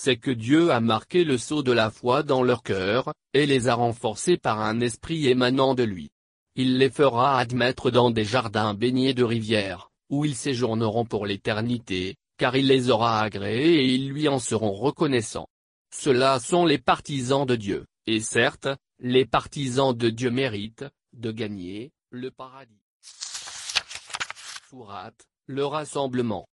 C'est 0.04 0.16
que 0.16 0.32
Dieu 0.32 0.72
a 0.72 0.80
marqué 0.80 1.22
le 1.22 1.38
sceau 1.38 1.62
de 1.62 1.70
la 1.70 1.88
foi 1.88 2.24
dans 2.24 2.42
leur 2.42 2.64
cœur, 2.64 3.14
et 3.34 3.46
les 3.46 3.68
a 3.68 3.76
renforcés 3.76 4.36
par 4.36 4.60
un 4.60 4.80
esprit 4.80 5.28
émanant 5.28 5.76
de 5.76 5.84
lui. 5.84 6.10
Il 6.56 6.78
les 6.78 6.90
fera 6.90 7.38
admettre 7.38 7.92
dans 7.92 8.10
des 8.10 8.24
jardins 8.24 8.74
baignés 8.74 9.14
de 9.14 9.22
rivières, 9.22 9.92
où 10.10 10.24
ils 10.24 10.34
séjourneront 10.34 11.04
pour 11.04 11.24
l'éternité, 11.24 12.16
car 12.36 12.56
il 12.56 12.66
les 12.66 12.90
aura 12.90 13.20
agréés 13.20 13.76
et 13.76 13.94
ils 13.94 14.08
lui 14.08 14.26
en 14.26 14.40
seront 14.40 14.72
reconnaissants. 14.72 15.46
Ceux-là 15.94 16.40
sont 16.40 16.66
les 16.66 16.78
partisans 16.78 17.46
de 17.46 17.54
Dieu, 17.54 17.86
et 18.08 18.18
certes, 18.18 18.66
les 18.98 19.24
partisans 19.24 19.96
de 19.96 20.10
Dieu 20.10 20.32
méritent, 20.32 20.84
de 21.12 21.30
gagner, 21.30 21.92
le 22.10 22.32
paradis. 22.32 22.82
Sourate, 24.68 25.28
le 25.46 25.64
rassemblement. 25.64 26.48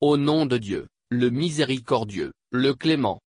Au 0.00 0.16
nom 0.16 0.46
de 0.46 0.56
Dieu, 0.56 0.88
le 1.10 1.30
miséricordieux, 1.30 2.32
le 2.50 2.74
clément. 2.74 3.20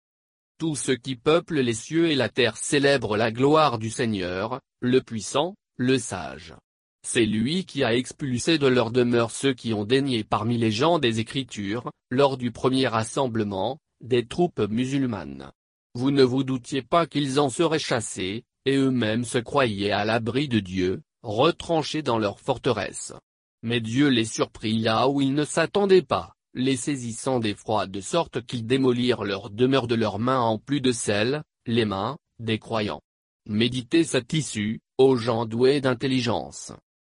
Tous 0.57 0.75
ceux 0.75 0.97
qui 0.97 1.15
peuplent 1.15 1.61
les 1.61 1.73
cieux 1.73 2.09
et 2.09 2.15
la 2.15 2.27
terre 2.27 2.57
célèbrent 2.57 3.15
la 3.15 3.31
gloire 3.31 3.79
du 3.79 3.89
Seigneur, 3.89 4.59
le 4.81 5.01
puissant, 5.01 5.55
le 5.77 5.97
sage. 5.97 6.53
C'est 7.07 7.25
lui 7.25 7.63
qui 7.63 7.85
a 7.85 7.95
expulsé 7.95 8.57
de 8.57 8.67
leur 8.67 8.91
demeure 8.91 9.31
ceux 9.31 9.53
qui 9.53 9.73
ont 9.73 9.85
daigné 9.85 10.25
parmi 10.25 10.57
les 10.57 10.71
gens 10.71 10.99
des 10.99 11.21
Écritures, 11.21 11.89
lors 12.11 12.35
du 12.35 12.51
premier 12.51 12.87
rassemblement, 12.87 13.79
des 14.01 14.27
troupes 14.27 14.59
musulmanes. 14.59 15.51
Vous 15.95 16.11
ne 16.11 16.23
vous 16.23 16.43
doutiez 16.43 16.81
pas 16.81 17.07
qu'ils 17.07 17.39
en 17.39 17.49
seraient 17.49 17.79
chassés, 17.79 18.43
et 18.65 18.75
eux-mêmes 18.75 19.23
se 19.23 19.37
croyaient 19.37 19.91
à 19.91 20.03
l'abri 20.03 20.49
de 20.49 20.59
Dieu, 20.59 21.01
retranchés 21.23 22.01
dans 22.01 22.19
leur 22.19 22.41
forteresse. 22.41 23.13
Mais 23.63 23.79
Dieu 23.79 24.09
les 24.09 24.25
surprit 24.25 24.77
là 24.79 25.07
où 25.07 25.21
ils 25.21 25.33
ne 25.33 25.45
s'attendaient 25.45 26.01
pas, 26.01 26.35
les 26.53 26.75
saisissant 26.75 27.39
d'effroi 27.39 27.87
de 27.87 28.01
sorte 28.01 28.45
qu'ils 28.45 28.65
démolirent 28.65 29.23
leur 29.23 29.49
demeure 29.49 29.87
de 29.87 29.95
leurs 29.95 30.19
mains 30.19 30.39
en 30.39 30.57
plus 30.57 30.81
de 30.81 30.91
celles, 30.91 31.43
les 31.65 31.85
mains, 31.85 32.17
des 32.39 32.59
croyants. 32.59 33.01
Méditez 33.45 34.03
cette 34.03 34.33
issue, 34.33 34.81
ô 34.97 35.15
gens 35.15 35.45
doués 35.45 35.81
d'intelligence. 35.81 36.71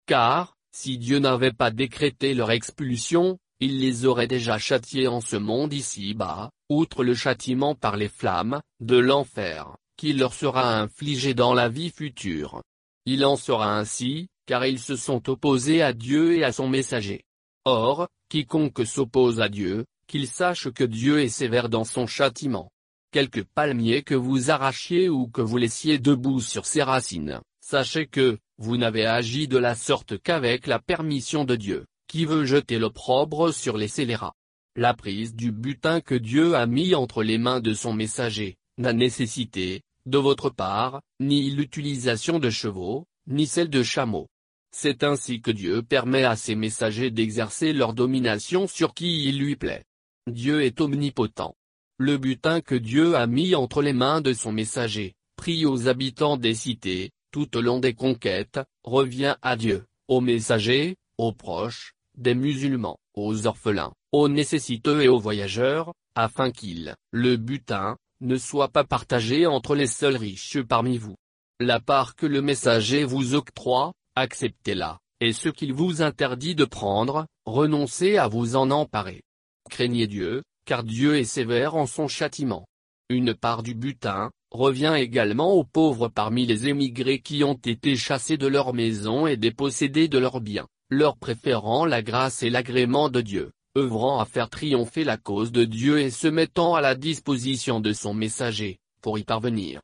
Car, 0.07 0.57
si 0.73 0.99
Dieu 0.99 1.19
n'avait 1.19 1.53
pas 1.53 1.71
décrété 1.71 2.35
leur 2.35 2.51
expulsion, 2.51 3.39
il 3.61 3.81
les 3.81 4.05
aurait 4.05 4.27
déjà 4.27 4.59
châtiés 4.59 5.09
en 5.09 5.21
ce 5.21 5.37
monde 5.37 5.73
ici-bas, 5.73 6.51
outre 6.69 7.05
le 7.05 7.15
châtiment 7.15 7.75
par 7.75 7.97
les 7.97 8.09
flammes, 8.09 8.61
de 8.81 8.97
l'enfer, 8.97 9.77
qui 9.97 10.13
leur 10.13 10.35
sera 10.35 10.81
infligé 10.81 11.35
dans 11.35 11.55
la 11.55 11.69
vie 11.69 11.91
future. 11.91 12.63
Il 13.07 13.25
en 13.25 13.37
sera 13.37 13.79
ainsi, 13.79 14.29
car 14.47 14.67
ils 14.67 14.81
se 14.81 14.97
sont 14.97 15.29
opposés 15.31 15.83
à 15.83 15.93
Dieu 15.93 16.37
et 16.37 16.45
à 16.45 16.53
son 16.53 16.69
messager. 16.69 17.23
Or, 17.65 18.09
quiconque 18.29 18.87
s'oppose 18.87 19.41
à 19.41 19.49
Dieu, 19.49 19.87
qu'il 20.07 20.27
sache 20.27 20.71
que 20.71 20.85
Dieu 20.85 21.21
est 21.21 21.29
sévère 21.29 21.69
dans 21.69 21.85
son 21.85 22.07
châtiment. 22.07 22.71
Quelque 23.11 23.41
palmier 23.41 24.03
que 24.03 24.15
vous 24.15 24.51
arrachiez 24.51 25.09
ou 25.09 25.29
que 25.29 25.41
vous 25.41 25.57
laissiez 25.57 25.99
debout 25.99 26.41
sur 26.41 26.67
ses 26.67 26.83
racines, 26.83 27.41
sachez 27.61 28.07
que, 28.07 28.39
vous 28.59 28.77
n'avez 28.77 29.07
agi 29.07 29.49
de 29.49 29.59
la 29.59 29.75
sorte 29.75 30.19
qu'avec 30.19 30.67
la 30.67 30.79
permission 30.79 31.45
de 31.45 31.57
Dieu 31.57 31.87
qui 32.15 32.27
veut 32.27 32.45
jeter 32.45 32.79
l'opprobre 32.79 33.53
sur 33.53 33.77
les 33.77 33.89
scélérats. 33.89 34.35
La 34.77 34.95
prise 34.95 35.35
du 35.35 35.51
butin 35.51 36.01
que 36.01 36.15
Dieu 36.15 36.55
a 36.55 36.67
mis 36.67 36.95
entre 36.95 37.23
les 37.23 37.39
mains 37.39 37.61
de 37.61 37.75
son 37.75 37.93
messager, 37.93 38.57
n'a 38.79 38.93
nécessité, 38.93 39.83
de 40.07 40.19
votre 40.19 40.51
part, 40.51 41.01
ni 41.19 41.51
l'utilisation 41.51 42.39
de 42.39 42.51
chevaux, 42.51 43.07
ni 43.27 43.47
celle 43.47 43.71
de 43.71 43.83
chameaux. 43.83 44.29
C'est 44.77 45.05
ainsi 45.05 45.41
que 45.41 45.53
Dieu 45.53 45.85
permet 45.85 46.25
à 46.25 46.35
ses 46.35 46.57
messagers 46.57 47.13
d'exercer 47.13 47.73
leur 47.73 47.95
domination 47.95 48.67
sur 48.67 48.93
qui 48.93 49.29
il 49.29 49.39
lui 49.39 49.55
plaît. 49.55 49.85
Dieu 50.27 50.65
est 50.65 50.81
omnipotent. 50.81 51.55
Le 51.97 52.19
butin 52.19 52.61
que 52.61 52.75
Dieu 52.75 53.15
a 53.15 53.29
mis 53.29 53.55
entre 53.55 53.83
les 53.83 53.93
mains 53.93 54.21
de 54.21 54.33
son 54.33 54.51
messager, 54.51 55.15
pris 55.37 55.65
aux 55.65 55.87
habitants 55.87 56.37
des 56.37 56.57
cités, 56.57 57.13
tout 57.31 57.57
au 57.57 57.61
long 57.61 57.79
des 57.79 57.95
conquêtes, 57.95 58.59
revient 58.83 59.37
à 59.43 59.55
Dieu, 59.55 59.85
aux 60.09 60.21
messagers, 60.21 60.97
aux 61.19 61.33
proches, 61.33 61.95
des 62.17 62.35
musulmans, 62.35 62.99
aux 63.15 63.47
orphelins, 63.47 63.95
aux 64.11 64.29
nécessiteux 64.29 65.03
et 65.03 65.09
aux 65.09 65.21
voyageurs, 65.21 65.95
afin 66.17 66.51
qu'il, 66.51 66.97
le 67.13 67.37
butin, 67.37 67.97
ne 68.21 68.37
soit 68.37 68.71
pas 68.71 68.85
partagé 68.85 69.47
entre 69.47 69.77
les 69.77 69.87
seuls 69.87 70.17
riches 70.17 70.61
parmi 70.63 70.99
vous. 70.99 71.15
La 71.61 71.79
part 71.79 72.17
que 72.17 72.27
le 72.27 72.43
messager 72.43 73.05
vous 73.05 73.37
octroie, 73.37 73.93
acceptez-la, 74.17 74.99
et 75.21 75.33
ce 75.33 75.49
qu'il 75.49 75.73
vous 75.73 76.03
interdit 76.03 76.55
de 76.55 76.65
prendre, 76.65 77.27
renoncez 77.47 78.17
à 78.17 78.29
vous 78.29 78.57
en 78.57 78.71
emparer. 78.71 79.23
Craignez 79.71 80.07
Dieu, 80.07 80.43
car 80.67 80.85
Dieu 80.85 81.17
est 81.17 81.25
sévère 81.25 81.75
en 81.75 81.87
son 81.87 82.09
châtiment. 82.09 82.67
Une 83.11 83.35
part 83.35 83.63
du 83.63 83.75
butin, 83.75 84.31
revient 84.51 84.95
également 84.97 85.53
aux 85.53 85.65
pauvres 85.65 86.09
parmi 86.09 86.47
les 86.47 86.69
émigrés 86.69 87.21
qui 87.21 87.43
ont 87.43 87.55
été 87.55 87.97
chassés 87.97 88.37
de 88.37 88.47
leur 88.47 88.73
maison 88.73 89.27
et 89.27 89.37
dépossédés 89.37 90.09
de 90.09 90.19
leurs 90.19 90.41
biens, 90.41 90.69
leur 90.91 91.17
préférant 91.17 91.87
la 91.87 92.03
grâce 92.03 92.43
et 92.43 92.51
l'agrément 92.51 93.09
de 93.09 93.21
Dieu, 93.21 93.51
œuvrant 93.77 94.21
à 94.21 94.25
faire 94.25 94.49
triompher 94.49 95.03
la 95.03 95.17
cause 95.17 95.51
de 95.51 95.65
Dieu 95.65 95.99
et 95.99 96.11
se 96.11 96.29
mettant 96.29 96.75
à 96.75 96.81
la 96.81 96.95
disposition 96.95 97.81
de 97.81 97.93
son 97.93 98.15
messager, 98.15 98.79
pour 99.03 99.19
y 99.19 99.25
parvenir. 99.25 99.81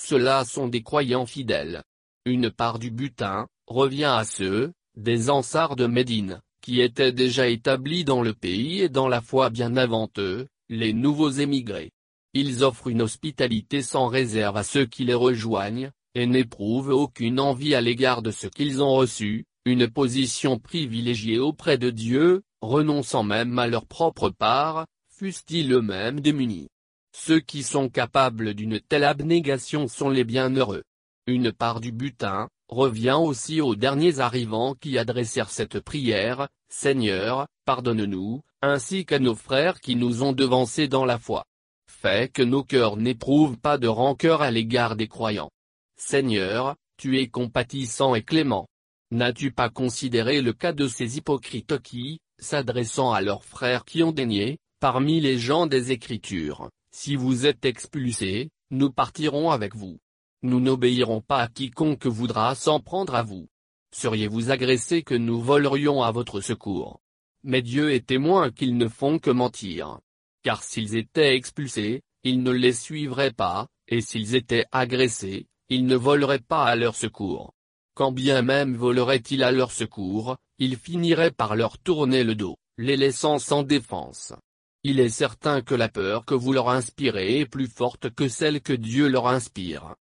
Ceux-là 0.00 0.44
sont 0.44 0.68
des 0.68 0.82
croyants 0.82 1.26
fidèles. 1.26 1.82
Une 2.24 2.50
part 2.50 2.78
du 2.78 2.90
butin, 2.90 3.46
revient 3.66 4.04
à 4.04 4.24
ceux, 4.24 4.72
des 4.96 5.30
ansars 5.30 5.76
de 5.76 5.86
Médine, 5.86 6.40
qui 6.60 6.80
étaient 6.80 7.12
déjà 7.12 7.48
établis 7.48 8.04
dans 8.04 8.22
le 8.22 8.32
pays 8.32 8.80
et 8.80 8.88
dans 8.88 9.08
la 9.08 9.20
foi 9.20 9.50
bien 9.50 9.76
avant 9.76 10.08
eux, 10.18 10.46
les 10.68 10.92
nouveaux 10.92 11.30
émigrés. 11.30 11.92
Ils 12.32 12.64
offrent 12.64 12.88
une 12.88 13.02
hospitalité 13.02 13.82
sans 13.82 14.08
réserve 14.08 14.56
à 14.56 14.62
ceux 14.62 14.86
qui 14.86 15.04
les 15.04 15.14
rejoignent, 15.14 15.90
et 16.14 16.26
n'éprouvent 16.26 16.90
aucune 16.90 17.40
envie 17.40 17.74
à 17.74 17.80
l'égard 17.80 18.22
de 18.22 18.30
ce 18.30 18.46
qu'ils 18.46 18.82
ont 18.82 18.94
reçu, 18.94 19.44
une 19.64 19.88
position 19.88 20.58
privilégiée 20.58 21.38
auprès 21.38 21.78
de 21.78 21.90
Dieu, 21.90 22.42
renonçant 22.60 23.22
même 23.22 23.58
à 23.58 23.66
leur 23.66 23.86
propre 23.86 24.30
part, 24.30 24.86
fussent-ils 25.08 25.72
eux-mêmes 25.72 26.20
démunis. 26.20 26.68
Ceux 27.16 27.40
qui 27.40 27.62
sont 27.62 27.88
capables 27.88 28.54
d'une 28.54 28.80
telle 28.80 29.04
abnégation 29.04 29.86
sont 29.86 30.10
les 30.10 30.24
bienheureux. 30.24 30.82
Une 31.26 31.52
part 31.52 31.80
du 31.80 31.92
butin, 31.92 32.48
revient 32.68 33.18
aussi 33.20 33.60
aux 33.60 33.74
derniers 33.74 34.20
arrivants 34.20 34.74
qui 34.74 34.98
adressèrent 34.98 35.50
cette 35.50 35.80
prière, 35.80 36.48
Seigneur, 36.68 37.46
pardonne-nous, 37.64 38.42
ainsi 38.62 39.04
qu'à 39.04 39.18
nos 39.18 39.34
frères 39.34 39.80
qui 39.80 39.96
nous 39.96 40.22
ont 40.22 40.32
devancés 40.32 40.88
dans 40.88 41.04
la 41.04 41.18
foi. 41.18 41.44
Fais 41.86 42.28
que 42.28 42.42
nos 42.42 42.64
cœurs 42.64 42.96
n'éprouvent 42.96 43.58
pas 43.58 43.78
de 43.78 43.88
rancœur 43.88 44.42
à 44.42 44.50
l'égard 44.50 44.96
des 44.96 45.08
croyants. 45.08 45.50
Seigneur, 45.96 46.76
tu 46.96 47.18
es 47.18 47.28
compatissant 47.28 48.14
et 48.14 48.22
clément. 48.22 48.66
N'as-tu 49.10 49.52
pas 49.52 49.68
considéré 49.68 50.42
le 50.42 50.52
cas 50.52 50.72
de 50.72 50.88
ces 50.88 51.16
hypocrites 51.18 51.78
qui, 51.82 52.20
s'adressant 52.38 53.12
à 53.12 53.20
leurs 53.20 53.44
frères 53.44 53.84
qui 53.84 54.02
ont 54.02 54.12
daigné, 54.12 54.58
parmi 54.80 55.20
les 55.20 55.38
gens 55.38 55.66
des 55.66 55.92
Écritures, 55.92 56.68
si 56.90 57.16
vous 57.16 57.46
êtes 57.46 57.64
expulsés, 57.64 58.50
nous 58.70 58.90
partirons 58.90 59.50
avec 59.50 59.74
vous. 59.74 59.98
Nous 60.46 60.60
n'obéirons 60.60 61.22
pas 61.22 61.38
à 61.38 61.48
quiconque 61.48 62.04
voudra 62.04 62.54
s'en 62.54 62.78
prendre 62.78 63.14
à 63.14 63.22
vous. 63.22 63.48
Seriez-vous 63.96 64.50
agressés 64.50 65.02
que 65.02 65.14
nous 65.14 65.40
volerions 65.40 66.02
à 66.02 66.10
votre 66.10 66.42
secours? 66.42 67.00
Mais 67.44 67.62
Dieu 67.62 67.94
est 67.94 68.04
témoin 68.04 68.50
qu'ils 68.50 68.76
ne 68.76 68.86
font 68.86 69.18
que 69.18 69.30
mentir. 69.30 70.00
Car 70.42 70.62
s'ils 70.62 70.96
étaient 70.96 71.34
expulsés, 71.34 72.02
ils 72.24 72.42
ne 72.42 72.50
les 72.50 72.74
suivraient 72.74 73.32
pas, 73.32 73.68
et 73.88 74.02
s'ils 74.02 74.34
étaient 74.34 74.66
agressés, 74.70 75.46
ils 75.70 75.86
ne 75.86 75.96
voleraient 75.96 76.44
pas 76.46 76.66
à 76.66 76.76
leur 76.76 76.94
secours. 76.94 77.54
Quand 77.94 78.12
bien 78.12 78.42
même 78.42 78.76
voleraient-ils 78.76 79.42
à 79.42 79.50
leur 79.50 79.72
secours, 79.72 80.36
ils 80.58 80.76
finiraient 80.76 81.30
par 81.30 81.56
leur 81.56 81.78
tourner 81.78 82.22
le 82.22 82.34
dos, 82.34 82.58
les 82.76 82.98
laissant 82.98 83.38
sans 83.38 83.62
défense. 83.62 84.34
Il 84.82 85.00
est 85.00 85.08
certain 85.08 85.62
que 85.62 85.74
la 85.74 85.88
peur 85.88 86.26
que 86.26 86.34
vous 86.34 86.52
leur 86.52 86.68
inspirez 86.68 87.40
est 87.40 87.46
plus 87.46 87.66
forte 87.66 88.10
que 88.10 88.28
celle 88.28 88.60
que 88.60 88.74
Dieu 88.74 89.08
leur 89.08 89.26
inspire. 89.26 89.94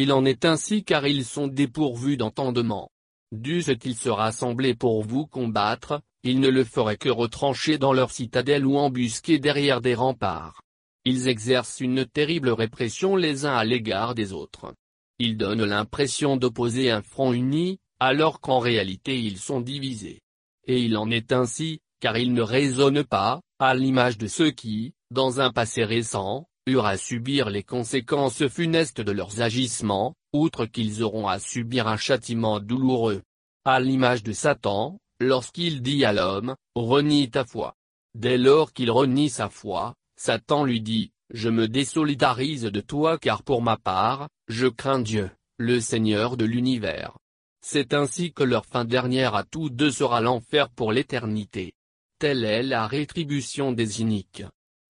Il 0.00 0.12
en 0.12 0.24
est 0.24 0.44
ainsi 0.44 0.84
car 0.84 1.08
ils 1.08 1.24
sont 1.24 1.48
dépourvus 1.48 2.16
d'entendement. 2.16 2.88
Dussent-ils 3.32 3.96
se 3.96 4.08
rassembler 4.08 4.76
pour 4.76 5.02
vous 5.02 5.26
combattre, 5.26 6.00
ils 6.22 6.38
ne 6.38 6.46
le 6.46 6.62
feraient 6.62 6.96
que 6.96 7.08
retrancher 7.08 7.78
dans 7.78 7.92
leur 7.92 8.12
citadelle 8.12 8.64
ou 8.64 8.76
embusquer 8.78 9.40
derrière 9.40 9.80
des 9.80 9.96
remparts. 9.96 10.62
Ils 11.04 11.26
exercent 11.26 11.80
une 11.80 12.06
terrible 12.06 12.50
répression 12.50 13.16
les 13.16 13.44
uns 13.44 13.56
à 13.56 13.64
l'égard 13.64 14.14
des 14.14 14.32
autres. 14.32 14.72
Ils 15.18 15.36
donnent 15.36 15.64
l'impression 15.64 16.36
d'opposer 16.36 16.92
un 16.92 17.02
front 17.02 17.32
uni, 17.32 17.80
alors 17.98 18.40
qu'en 18.40 18.60
réalité 18.60 19.20
ils 19.20 19.38
sont 19.38 19.60
divisés. 19.60 20.20
Et 20.68 20.80
il 20.80 20.96
en 20.96 21.10
est 21.10 21.32
ainsi, 21.32 21.80
car 21.98 22.16
ils 22.18 22.32
ne 22.32 22.42
raisonnent 22.42 23.02
pas, 23.02 23.40
à 23.58 23.74
l'image 23.74 24.16
de 24.16 24.28
ceux 24.28 24.52
qui, 24.52 24.92
dans 25.10 25.40
un 25.40 25.50
passé 25.50 25.82
récent, 25.84 26.46
à 26.76 26.96
subir 26.96 27.50
les 27.50 27.62
conséquences 27.62 28.46
funestes 28.48 29.00
de 29.00 29.12
leurs 29.12 29.40
agissements, 29.40 30.14
outre 30.32 30.66
qu'ils 30.66 31.02
auront 31.02 31.26
à 31.26 31.38
subir 31.38 31.88
un 31.88 31.96
châtiment 31.96 32.60
douloureux. 32.60 33.22
À 33.64 33.80
l'image 33.80 34.22
de 34.22 34.32
Satan, 34.32 34.98
lorsqu'il 35.20 35.82
dit 35.82 36.04
à 36.04 36.12
l'homme, 36.12 36.54
renie 36.74 37.30
ta 37.30 37.44
foi. 37.44 37.74
Dès 38.14 38.38
lors 38.38 38.72
qu'il 38.72 38.90
renie 38.90 39.30
sa 39.30 39.48
foi, 39.48 39.94
Satan 40.16 40.64
lui 40.64 40.80
dit, 40.80 41.10
je 41.32 41.48
me 41.48 41.68
désolidarise 41.68 42.64
de 42.64 42.80
toi 42.80 43.18
car 43.18 43.42
pour 43.42 43.62
ma 43.62 43.76
part, 43.76 44.28
je 44.48 44.66
crains 44.66 45.00
Dieu, 45.00 45.30
le 45.58 45.80
Seigneur 45.80 46.36
de 46.36 46.44
l'univers. 46.44 47.16
C'est 47.60 47.92
ainsi 47.92 48.32
que 48.32 48.44
leur 48.44 48.64
fin 48.64 48.84
dernière 48.84 49.34
à 49.34 49.44
tous 49.44 49.70
deux 49.70 49.90
sera 49.90 50.20
l'enfer 50.20 50.70
pour 50.70 50.92
l'éternité. 50.92 51.72
Telle 52.18 52.44
est 52.44 52.62
la 52.62 52.86
rétribution 52.86 53.72
des 53.72 54.00
iniques. 54.00 54.44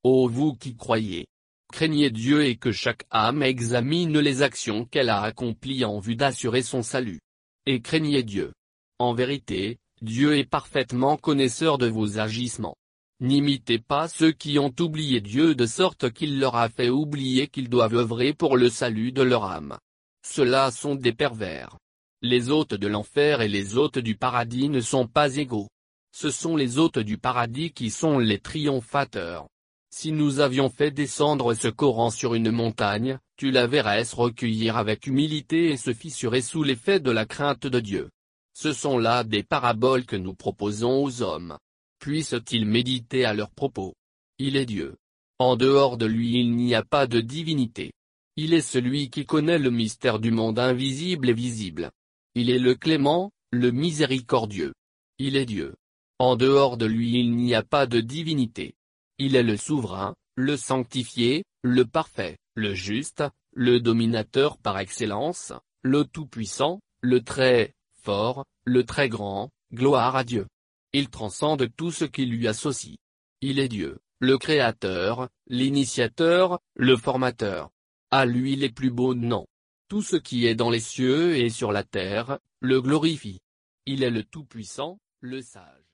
Ô 0.04 0.28
vous 0.28 0.54
qui 0.54 0.76
croyez, 0.76 1.26
Craignez 1.72 2.10
Dieu 2.10 2.44
et 2.44 2.56
que 2.56 2.72
chaque 2.72 3.04
âme 3.10 3.42
examine 3.42 4.18
les 4.18 4.42
actions 4.42 4.84
qu'elle 4.84 5.10
a 5.10 5.22
accomplies 5.22 5.84
en 5.84 5.98
vue 5.98 6.16
d'assurer 6.16 6.62
son 6.62 6.82
salut. 6.82 7.20
Et 7.66 7.80
craignez 7.80 8.22
Dieu. 8.22 8.52
En 8.98 9.14
vérité, 9.14 9.78
Dieu 10.00 10.36
est 10.36 10.48
parfaitement 10.48 11.16
connaisseur 11.16 11.78
de 11.78 11.86
vos 11.86 12.18
agissements. 12.18 12.76
N'imitez 13.20 13.78
pas 13.78 14.08
ceux 14.08 14.32
qui 14.32 14.58
ont 14.58 14.74
oublié 14.80 15.20
Dieu 15.20 15.54
de 15.54 15.66
sorte 15.66 16.10
qu'il 16.10 16.38
leur 16.38 16.56
a 16.56 16.68
fait 16.68 16.88
oublier 16.88 17.48
qu'ils 17.48 17.68
doivent 17.68 17.96
œuvrer 17.96 18.32
pour 18.32 18.56
le 18.56 18.70
salut 18.70 19.12
de 19.12 19.22
leur 19.22 19.44
âme. 19.44 19.76
Ceux-là 20.24 20.70
sont 20.70 20.94
des 20.94 21.12
pervers. 21.12 21.76
Les 22.22 22.50
hôtes 22.50 22.74
de 22.74 22.86
l'enfer 22.86 23.40
et 23.40 23.48
les 23.48 23.76
hôtes 23.76 23.98
du 23.98 24.16
paradis 24.16 24.68
ne 24.68 24.80
sont 24.80 25.06
pas 25.06 25.36
égaux. 25.36 25.68
Ce 26.12 26.30
sont 26.30 26.56
les 26.56 26.78
hôtes 26.78 26.98
du 26.98 27.18
paradis 27.18 27.72
qui 27.72 27.90
sont 27.90 28.18
les 28.18 28.38
triomphateurs. 28.38 29.48
Si 29.90 30.12
nous 30.12 30.40
avions 30.40 30.68
fait 30.68 30.90
descendre 30.90 31.54
ce 31.54 31.68
Coran 31.68 32.10
sur 32.10 32.34
une 32.34 32.50
montagne, 32.50 33.18
tu 33.36 33.50
la 33.50 33.66
verrais 33.66 34.04
se 34.04 34.14
recueillir 34.14 34.76
avec 34.76 35.06
humilité 35.06 35.70
et 35.70 35.76
se 35.76 35.94
fissurer 35.94 36.42
sous 36.42 36.62
l'effet 36.62 37.00
de 37.00 37.10
la 37.10 37.24
crainte 37.24 37.66
de 37.66 37.80
Dieu. 37.80 38.10
Ce 38.52 38.72
sont 38.72 38.98
là 38.98 39.24
des 39.24 39.42
paraboles 39.42 40.04
que 40.04 40.16
nous 40.16 40.34
proposons 40.34 41.04
aux 41.04 41.22
hommes. 41.22 41.56
Puissent-ils 42.00 42.66
méditer 42.66 43.24
à 43.24 43.32
leur 43.32 43.50
propos? 43.50 43.94
Il 44.38 44.56
est 44.56 44.66
Dieu. 44.66 44.96
En 45.38 45.56
dehors 45.56 45.96
de 45.96 46.06
lui 46.06 46.40
il 46.40 46.54
n'y 46.54 46.74
a 46.74 46.84
pas 46.84 47.06
de 47.06 47.20
divinité. 47.20 47.92
Il 48.36 48.54
est 48.54 48.60
celui 48.60 49.10
qui 49.10 49.24
connaît 49.24 49.58
le 49.58 49.70
mystère 49.70 50.18
du 50.18 50.30
monde 50.30 50.58
invisible 50.58 51.30
et 51.30 51.34
visible. 51.34 51.90
Il 52.34 52.50
est 52.50 52.58
le 52.58 52.74
clément, 52.74 53.32
le 53.50 53.70
miséricordieux. 53.70 54.74
Il 55.18 55.36
est 55.36 55.46
Dieu. 55.46 55.74
En 56.18 56.36
dehors 56.36 56.76
de 56.76 56.86
lui 56.86 57.18
il 57.18 57.34
n'y 57.36 57.54
a 57.54 57.62
pas 57.62 57.86
de 57.86 58.00
divinité. 58.00 58.74
Il 59.18 59.34
est 59.34 59.42
le 59.42 59.56
souverain, 59.56 60.14
le 60.36 60.56
sanctifié, 60.56 61.44
le 61.62 61.84
parfait, 61.84 62.38
le 62.54 62.72
juste, 62.72 63.24
le 63.52 63.80
dominateur 63.80 64.56
par 64.58 64.78
excellence, 64.78 65.52
le 65.82 66.04
tout-puissant, 66.04 66.80
le 67.00 67.22
très 67.22 67.74
fort, 68.02 68.44
le 68.64 68.84
très 68.84 69.08
grand, 69.08 69.50
gloire 69.74 70.14
à 70.14 70.22
Dieu. 70.22 70.46
Il 70.92 71.10
transcende 71.10 71.66
tout 71.76 71.90
ce 71.90 72.04
qui 72.04 72.26
lui 72.26 72.46
associe. 72.46 72.96
Il 73.40 73.58
est 73.58 73.68
Dieu, 73.68 73.98
le 74.20 74.38
créateur, 74.38 75.28
l'initiateur, 75.48 76.60
le 76.76 76.96
formateur. 76.96 77.70
À 78.12 78.24
lui 78.24 78.54
les 78.54 78.70
plus 78.70 78.90
beaux 78.90 79.14
noms. 79.14 79.46
Tout 79.88 80.02
ce 80.02 80.16
qui 80.16 80.46
est 80.46 80.54
dans 80.54 80.70
les 80.70 80.80
cieux 80.80 81.36
et 81.36 81.50
sur 81.50 81.72
la 81.72 81.82
terre, 81.82 82.38
le 82.60 82.80
glorifie. 82.80 83.40
Il 83.84 84.02
est 84.02 84.10
le 84.10 84.22
Tout-Puissant, 84.22 85.00
le 85.20 85.42
Sage. 85.42 85.84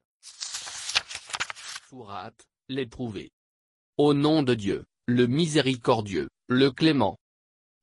Sourate 1.89 2.47
l'éprouver. 2.69 3.31
Au 3.99 4.15
nom 4.15 4.43
de 4.43 4.55
Dieu, 4.55 4.85
le 5.07 5.27
miséricordieux, 5.27 6.29
le 6.49 6.71
clément. 6.71 7.19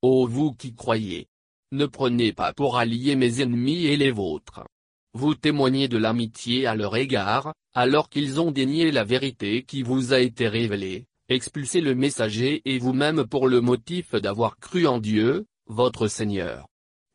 Ô 0.02 0.26
vous 0.26 0.54
qui 0.54 0.74
croyez, 0.74 1.28
ne 1.72 1.86
prenez 1.86 2.34
pas 2.34 2.54
pour 2.54 2.78
alliés 2.78 3.16
mes 3.16 3.42
ennemis 3.42 3.86
et 3.86 3.98
les 3.98 4.12
vôtres. 4.12 4.66
vous 5.14 5.36
témoignez 5.36 5.88
de 5.88 5.98
l'amitié 5.98 6.66
à 6.66 6.76
leur 6.76 6.96
égard, 6.96 7.54
alors 7.74 8.10
qu'ils 8.10 8.40
ont 8.40 8.52
dénié 8.52 8.92
la 8.92 9.04
vérité 9.04 9.64
qui 9.64 9.84
vous 9.84 10.14
a 10.14 10.20
été 10.20 10.48
révélée, 10.48 11.06
expulsé 11.28 11.82
le 11.82 11.96
messager 11.96 12.62
et 12.66 12.80
vous-même 12.80 13.26
pour 13.26 13.48
le 13.48 13.62
motif 13.62 14.16
d'avoir 14.16 14.58
cru 14.58 14.88
en 14.88 15.00
Dieu, 15.00 15.46
votre 15.68 16.08
Seigneur. 16.08 16.68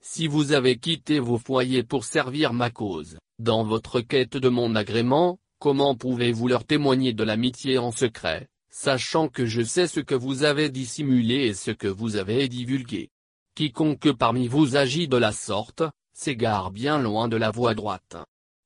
Si 0.02 0.26
vous 0.26 0.52
avez 0.52 0.78
quitté 0.78 1.18
vos 1.18 1.38
foyers 1.38 1.82
pour 1.82 2.04
servir 2.04 2.52
ma 2.52 2.70
cause, 2.70 3.18
dans 3.38 3.64
votre 3.64 4.00
quête 4.00 4.36
de 4.36 4.48
mon 4.48 4.76
agrément, 4.76 5.38
comment 5.58 5.94
pouvez-vous 5.94 6.48
leur 6.48 6.64
témoigner 6.64 7.12
de 7.12 7.24
l'amitié 7.24 7.78
en 7.78 7.90
secret, 7.90 8.48
sachant 8.70 9.28
que 9.28 9.46
je 9.46 9.62
sais 9.62 9.86
ce 9.86 10.00
que 10.00 10.14
vous 10.14 10.44
avez 10.44 10.68
dissimulé 10.68 11.46
et 11.46 11.54
ce 11.54 11.70
que 11.70 11.88
vous 11.88 12.16
avez 12.16 12.48
divulgué? 12.48 13.10
Quiconque 13.54 14.12
parmi 14.12 14.48
vous 14.48 14.76
agit 14.76 15.08
de 15.08 15.16
la 15.16 15.32
sorte, 15.32 15.82
s'égare 16.12 16.70
bien 16.70 16.98
loin 16.98 17.28
de 17.28 17.36
la 17.36 17.50
voie 17.50 17.74
droite. 17.74 18.16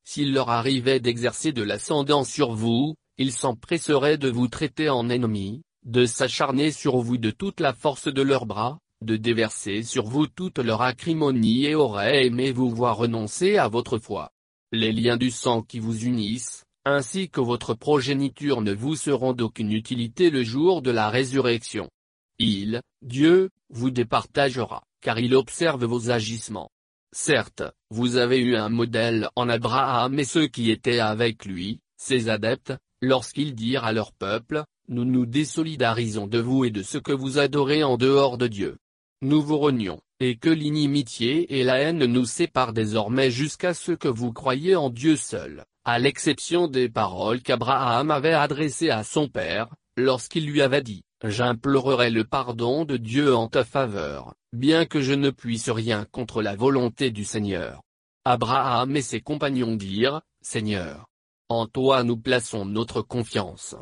S'il 0.04 0.32
leur 0.32 0.50
arrivait 0.50 1.00
d'exercer 1.00 1.52
de 1.52 1.62
l'ascendant 1.62 2.24
sur 2.24 2.52
vous, 2.52 2.94
ils 3.18 3.32
s'empresseraient 3.32 4.18
de 4.18 4.28
vous 4.28 4.48
traiter 4.48 4.88
en 4.88 5.08
ennemi, 5.08 5.62
de 5.84 6.06
s'acharner 6.06 6.72
sur 6.72 6.98
vous 6.98 7.18
de 7.18 7.30
toute 7.30 7.60
la 7.60 7.72
force 7.72 8.08
de 8.08 8.22
leurs 8.22 8.46
bras, 8.46 8.78
de 9.02 9.16
déverser 9.16 9.82
sur 9.82 10.06
vous 10.06 10.26
toute 10.26 10.58
leur 10.58 10.82
acrimonie 10.82 11.66
et 11.66 11.74
auraient 11.74 12.26
aimé 12.26 12.52
vous 12.52 12.70
voir 12.70 12.96
renoncer 12.96 13.56
à 13.56 13.68
votre 13.68 13.98
foi. 13.98 14.30
Les 14.72 14.92
liens 14.92 15.16
du 15.16 15.30
sang 15.30 15.62
qui 15.62 15.78
vous 15.78 16.04
unissent, 16.04 16.64
ainsi 16.84 17.28
que 17.28 17.40
votre 17.40 17.74
progéniture 17.74 18.60
ne 18.62 18.72
vous 18.72 18.96
seront 18.96 19.32
d'aucune 19.32 19.72
utilité 19.72 20.30
le 20.30 20.42
jour 20.42 20.82
de 20.82 20.90
la 20.90 21.10
résurrection. 21.10 21.90
Il, 22.38 22.80
Dieu, 23.02 23.50
vous 23.68 23.90
départagera, 23.90 24.82
car 25.00 25.18
il 25.18 25.34
observe 25.34 25.84
vos 25.84 26.10
agissements. 26.10 26.70
Certes, 27.12 27.62
vous 27.90 28.16
avez 28.16 28.38
eu 28.38 28.56
un 28.56 28.68
modèle 28.68 29.28
en 29.36 29.48
Abraham 29.48 30.18
et 30.18 30.24
ceux 30.24 30.46
qui 30.46 30.70
étaient 30.70 31.00
avec 31.00 31.44
lui, 31.44 31.80
ses 31.96 32.28
adeptes, 32.28 32.72
lorsqu'ils 33.02 33.54
dirent 33.54 33.84
à 33.84 33.92
leur 33.92 34.12
peuple, 34.12 34.64
nous 34.88 35.04
nous 35.04 35.26
désolidarisons 35.26 36.26
de 36.26 36.38
vous 36.38 36.64
et 36.64 36.70
de 36.70 36.82
ce 36.82 36.98
que 36.98 37.12
vous 37.12 37.38
adorez 37.38 37.82
en 37.84 37.96
dehors 37.96 38.38
de 38.38 38.46
Dieu. 38.46 38.78
Nous 39.22 39.42
vous 39.42 39.58
renions, 39.58 40.00
et 40.18 40.36
que 40.36 40.48
l'inimitié 40.48 41.58
et 41.58 41.64
la 41.64 41.78
haine 41.78 42.04
nous 42.04 42.24
séparent 42.24 42.72
désormais 42.72 43.30
jusqu'à 43.30 43.74
ce 43.74 43.92
que 43.92 44.08
vous 44.08 44.32
croyiez 44.32 44.76
en 44.76 44.88
Dieu 44.88 45.16
seul, 45.16 45.64
à 45.90 45.98
l'exception 45.98 46.68
des 46.68 46.88
paroles 46.88 47.42
qu'Abraham 47.42 48.12
avait 48.12 48.32
adressées 48.32 48.90
à 48.90 49.02
son 49.02 49.26
père, 49.26 49.74
lorsqu'il 49.96 50.46
lui 50.46 50.62
avait 50.62 50.84
dit, 50.84 51.02
J'implorerai 51.24 52.10
le 52.10 52.22
pardon 52.22 52.84
de 52.84 52.96
Dieu 52.96 53.34
en 53.34 53.48
ta 53.48 53.64
faveur, 53.64 54.34
bien 54.52 54.86
que 54.86 55.00
je 55.00 55.14
ne 55.14 55.30
puisse 55.30 55.68
rien 55.68 56.04
contre 56.04 56.42
la 56.42 56.54
volonté 56.54 57.10
du 57.10 57.24
Seigneur. 57.24 57.82
Abraham 58.24 58.96
et 58.96 59.02
ses 59.02 59.20
compagnons 59.20 59.74
dirent, 59.74 60.22
Seigneur. 60.42 61.06
En 61.48 61.66
toi 61.66 62.04
nous 62.04 62.16
plaçons 62.16 62.64
notre 62.64 63.02
confiance. 63.02 63.74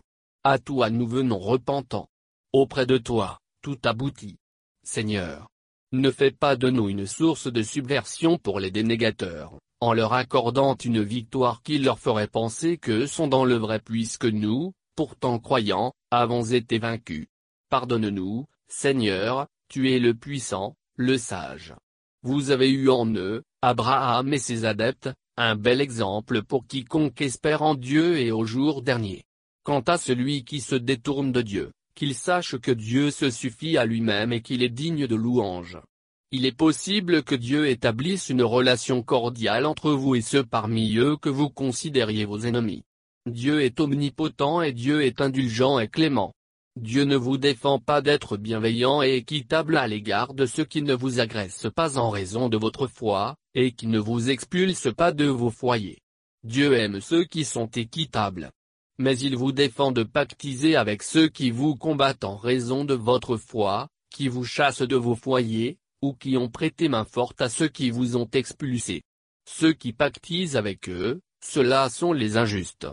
À 0.45 0.59
toi 0.59 0.89
nous 0.89 1.07
venons 1.07 1.39
repentants. 1.39 2.09
Auprès 2.55 2.87
de 2.87 2.97
toi, 2.97 3.39
tout 3.61 3.78
aboutit. 3.85 4.39
Seigneur. 4.83 5.51
Ne 5.93 6.11
fais 6.11 6.31
pas 6.31 6.57
de 6.57 6.70
nous 6.70 6.89
une 6.89 7.07
source 7.07 7.53
de 7.53 7.62
subversion 7.62 8.39
pour 8.39 8.61
les 8.61 8.70
dénégateurs, 8.70 9.59
en 9.81 9.92
leur 9.92 10.12
accordant 10.12 10.76
une 10.76 11.02
victoire 11.02 11.62
qui 11.62 11.78
leur 11.78 11.98
ferait 11.98 12.26
penser 12.26 12.78
qu'eux 12.78 13.07
sont 13.07 13.28
dans 13.28 13.44
le 13.44 13.55
vrai 13.55 13.81
puisque 13.81 14.24
nous, 14.24 14.73
pourtant 14.97 15.39
croyants, 15.39 15.92
avons 16.10 16.44
été 16.44 16.78
vaincus. 16.78 17.28
Pardonne-nous, 17.70 18.47
Seigneur, 18.66 19.47
tu 19.68 19.92
es 19.92 19.98
le 19.98 20.15
puissant, 20.15 20.76
le 20.97 21.18
sage. 21.18 21.74
Vous 22.23 22.50
avez 22.50 22.70
eu 22.70 22.89
en 22.90 23.07
eux, 23.15 23.44
Abraham 23.62 24.32
et 24.32 24.39
ses 24.39 24.65
adeptes, 24.65 25.10
un 25.36 25.55
bel 25.55 25.81
exemple 25.81 26.42
pour 26.42 26.66
quiconque 26.66 27.20
espère 27.20 27.62
en 27.62 27.76
Dieu 27.76 28.18
et 28.18 28.32
au 28.32 28.44
jour 28.44 28.82
dernier. 28.82 29.24
Quant 29.62 29.81
à 29.81 29.98
celui 29.98 30.44
qui 30.44 30.60
se 30.60 30.74
détourne 30.74 31.31
de 31.31 31.42
Dieu, 31.42 31.73
qu'il 31.94 32.15
sache 32.15 32.57
que 32.57 32.73
Dieu 32.73 33.10
se 33.10 33.31
suffit 33.31 33.76
à 33.76 33.84
lui-même 33.84 34.32
et 34.32 34.40
qu'il 34.40 34.62
est 34.62 34.68
digne 34.68 35.07
de 35.07 35.15
louange. 35.15 35.78
Il 36.31 36.44
est 36.44 36.52
possible 36.52 37.23
que 37.23 37.34
Dieu 37.34 37.68
établisse 37.68 38.28
une 38.28 38.42
relation 38.42 39.02
cordiale 39.02 39.65
entre 39.65 39.92
vous 39.92 40.15
et 40.15 40.20
ceux 40.20 40.44
parmi 40.44 40.97
eux 40.98 41.16
que 41.16 41.31
vous 41.31 41.48
considériez 41.48 42.26
vos 42.26 42.40
ennemis. 42.40 42.84
Dieu 43.24 43.62
est 43.62 43.81
omnipotent 43.81 44.60
et 44.60 44.73
Dieu 44.73 45.02
est 45.02 45.23
indulgent 45.23 45.78
et 45.78 45.89
clément. 45.89 46.34
Dieu 46.76 47.05
ne 47.05 47.16
vous 47.16 47.39
défend 47.39 47.78
pas 47.78 48.02
d'être 48.02 48.36
bienveillant 48.36 49.02
et 49.02 49.16
équitable 49.16 49.78
à 49.78 49.89
l'égard 49.89 50.34
de 50.34 50.44
ceux 50.44 50.66
qui 50.66 50.82
ne 50.82 50.94
vous 50.94 51.18
agressent 51.18 51.70
pas 51.74 51.98
en 51.98 52.10
raison 52.10 52.50
de 52.50 52.58
votre 52.58 52.86
foi, 52.86 53.34
et 53.55 53.73
qui 53.73 53.86
ne 53.86 53.98
vous 53.98 54.28
expulsent 54.28 54.92
pas 54.94 55.12
de 55.12 55.24
vos 55.24 55.50
foyers. 55.50 55.98
Dieu 56.44 56.74
aime 56.74 57.00
ceux 57.00 57.24
qui 57.24 57.44
sont 57.44 57.66
équitables. 57.66 58.52
Mais 58.98 59.18
il 59.18 59.34
vous 59.34 59.52
défend 59.52 59.92
de 59.92 60.02
pactiser 60.02 60.76
avec 60.76 61.02
ceux 61.02 61.28
qui 61.28 61.50
vous 61.50 61.74
combattent 61.74 62.24
en 62.24 62.36
raison 62.36 62.84
de 62.84 62.94
votre 62.94 63.39
foi, 63.39 63.89
qui 64.10 64.28
vous 64.28 64.44
chassent 64.44 64.82
de 64.82 64.97
vos 64.97 65.16
foyers, 65.16 65.78
ou 66.02 66.15
qui 66.15 66.36
ont 66.36 66.49
prêté 66.49 66.89
main 66.89 67.05
forte 67.05 67.41
à 67.41 67.49
ceux 67.49 67.68
qui 67.68 67.91
vous 67.91 68.17
ont 68.17 68.28
expulsés. 68.33 69.02
Ceux 69.49 69.73
qui 69.73 69.93
pactisent 69.93 70.57
avec 70.57 70.89
eux, 70.89 71.20
ceux-là 71.44 71.89
sont 71.89 72.12
les 72.12 72.36
injustes. 72.36 72.86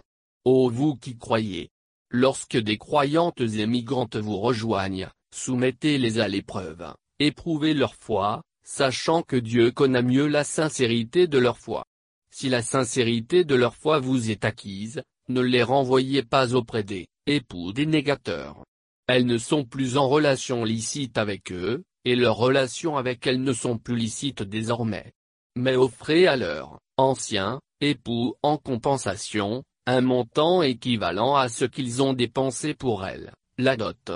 Ô 0.45 0.69
vous 0.69 0.95
qui 0.95 1.17
croyez! 1.17 1.69
Lorsque 2.09 2.57
des 2.57 2.77
croyantes 2.77 3.41
et 3.41 3.65
migrantes 3.65 4.15
vous 4.15 4.37
rejoignent, 4.37 5.09
soumettez-les 5.33 6.19
à 6.19 6.27
l'épreuve, 6.27 6.93
éprouvez 7.19 7.73
leur 7.73 7.95
foi, 7.95 8.43
sachant 8.63 9.21
que 9.21 9.35
Dieu 9.35 9.71
connaît 9.71 10.03
mieux 10.03 10.27
la 10.27 10.43
sincérité 10.43 11.27
de 11.27 11.37
leur 11.37 11.57
foi. 11.57 11.85
Si 12.31 12.49
la 12.49 12.61
sincérité 12.61 13.43
de 13.43 13.55
leur 13.55 13.75
foi 13.75 13.99
vous 13.99 14.29
est 14.29 14.45
acquise, 14.45 15.01
ne 15.29 15.41
les 15.41 15.63
renvoyez 15.63 16.23
pas 16.23 16.53
auprès 16.53 16.83
des 16.83 17.07
époux 17.27 17.73
des 17.73 17.85
négateurs. 17.85 18.63
Elles 19.07 19.25
ne 19.25 19.37
sont 19.37 19.65
plus 19.65 19.97
en 19.97 20.07
relation 20.07 20.63
licite 20.63 21.17
avec 21.17 21.51
eux, 21.51 21.83
et 22.05 22.15
leurs 22.15 22.37
relations 22.37 22.97
avec 22.97 23.25
elles 23.27 23.41
ne 23.41 23.53
sont 23.53 23.77
plus 23.77 23.97
licites 23.97 24.43
désormais. 24.43 25.13
Mais 25.55 25.75
offrez 25.75 26.27
à 26.27 26.37
leurs 26.37 26.77
anciens 26.97 27.59
époux 27.81 28.35
en 28.41 28.57
compensation, 28.57 29.63
un 29.85 30.01
montant 30.01 30.61
équivalent 30.61 31.35
à 31.35 31.49
ce 31.49 31.65
qu'ils 31.65 32.01
ont 32.01 32.13
dépensé 32.13 32.73
pour 32.73 33.05
elle, 33.05 33.33
la 33.57 33.75
dot. 33.75 34.11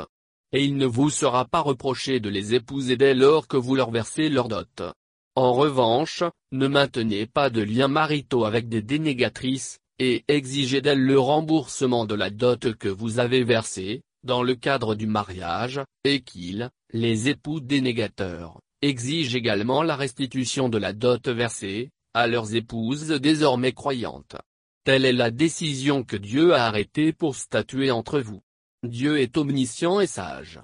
Et 0.51 0.63
il 0.63 0.77
ne 0.77 0.85
vous 0.85 1.09
sera 1.09 1.45
pas 1.45 1.59
reproché 1.59 2.19
de 2.19 2.29
les 2.29 2.55
épouser 2.55 2.97
dès 2.97 3.13
lors 3.13 3.47
que 3.47 3.57
vous 3.57 3.75
leur 3.75 3.91
versez 3.91 4.29
leur 4.29 4.47
dot. 4.47 4.81
En 5.35 5.53
revanche, 5.53 6.23
ne 6.51 6.67
maintenez 6.67 7.25
pas 7.25 7.49
de 7.49 7.61
liens 7.61 7.87
maritaux 7.87 8.45
avec 8.45 8.67
des 8.67 8.81
dénégatrices, 8.81 9.79
et 9.99 10.23
exigez 10.27 10.81
d'elles 10.81 11.03
le 11.03 11.19
remboursement 11.19 12.05
de 12.05 12.15
la 12.15 12.29
dot 12.29 12.73
que 12.75 12.89
vous 12.89 13.19
avez 13.19 13.43
versée, 13.43 14.01
dans 14.29 14.43
le 14.43 14.53
cadre 14.53 14.93
du 14.93 15.07
mariage, 15.07 15.81
et 16.03 16.21
qu'ils, 16.21 16.69
les 16.93 17.29
époux 17.29 17.59
dénégateurs, 17.59 18.61
exigent 18.83 19.35
également 19.35 19.81
la 19.81 19.95
restitution 19.95 20.69
de 20.69 20.77
la 20.77 20.93
dot 20.93 21.27
versée, 21.27 21.89
à 22.13 22.27
leurs 22.27 22.53
épouses 22.53 23.07
désormais 23.07 23.71
croyantes. 23.71 24.35
Telle 24.83 25.05
est 25.05 25.13
la 25.13 25.31
décision 25.31 26.03
que 26.03 26.15
Dieu 26.15 26.53
a 26.53 26.65
arrêtée 26.65 27.11
pour 27.11 27.35
statuer 27.35 27.89
entre 27.89 28.19
vous. 28.19 28.43
Dieu 28.83 29.19
est 29.19 29.35
omniscient 29.35 29.99
et 29.99 30.05
sage. 30.05 30.59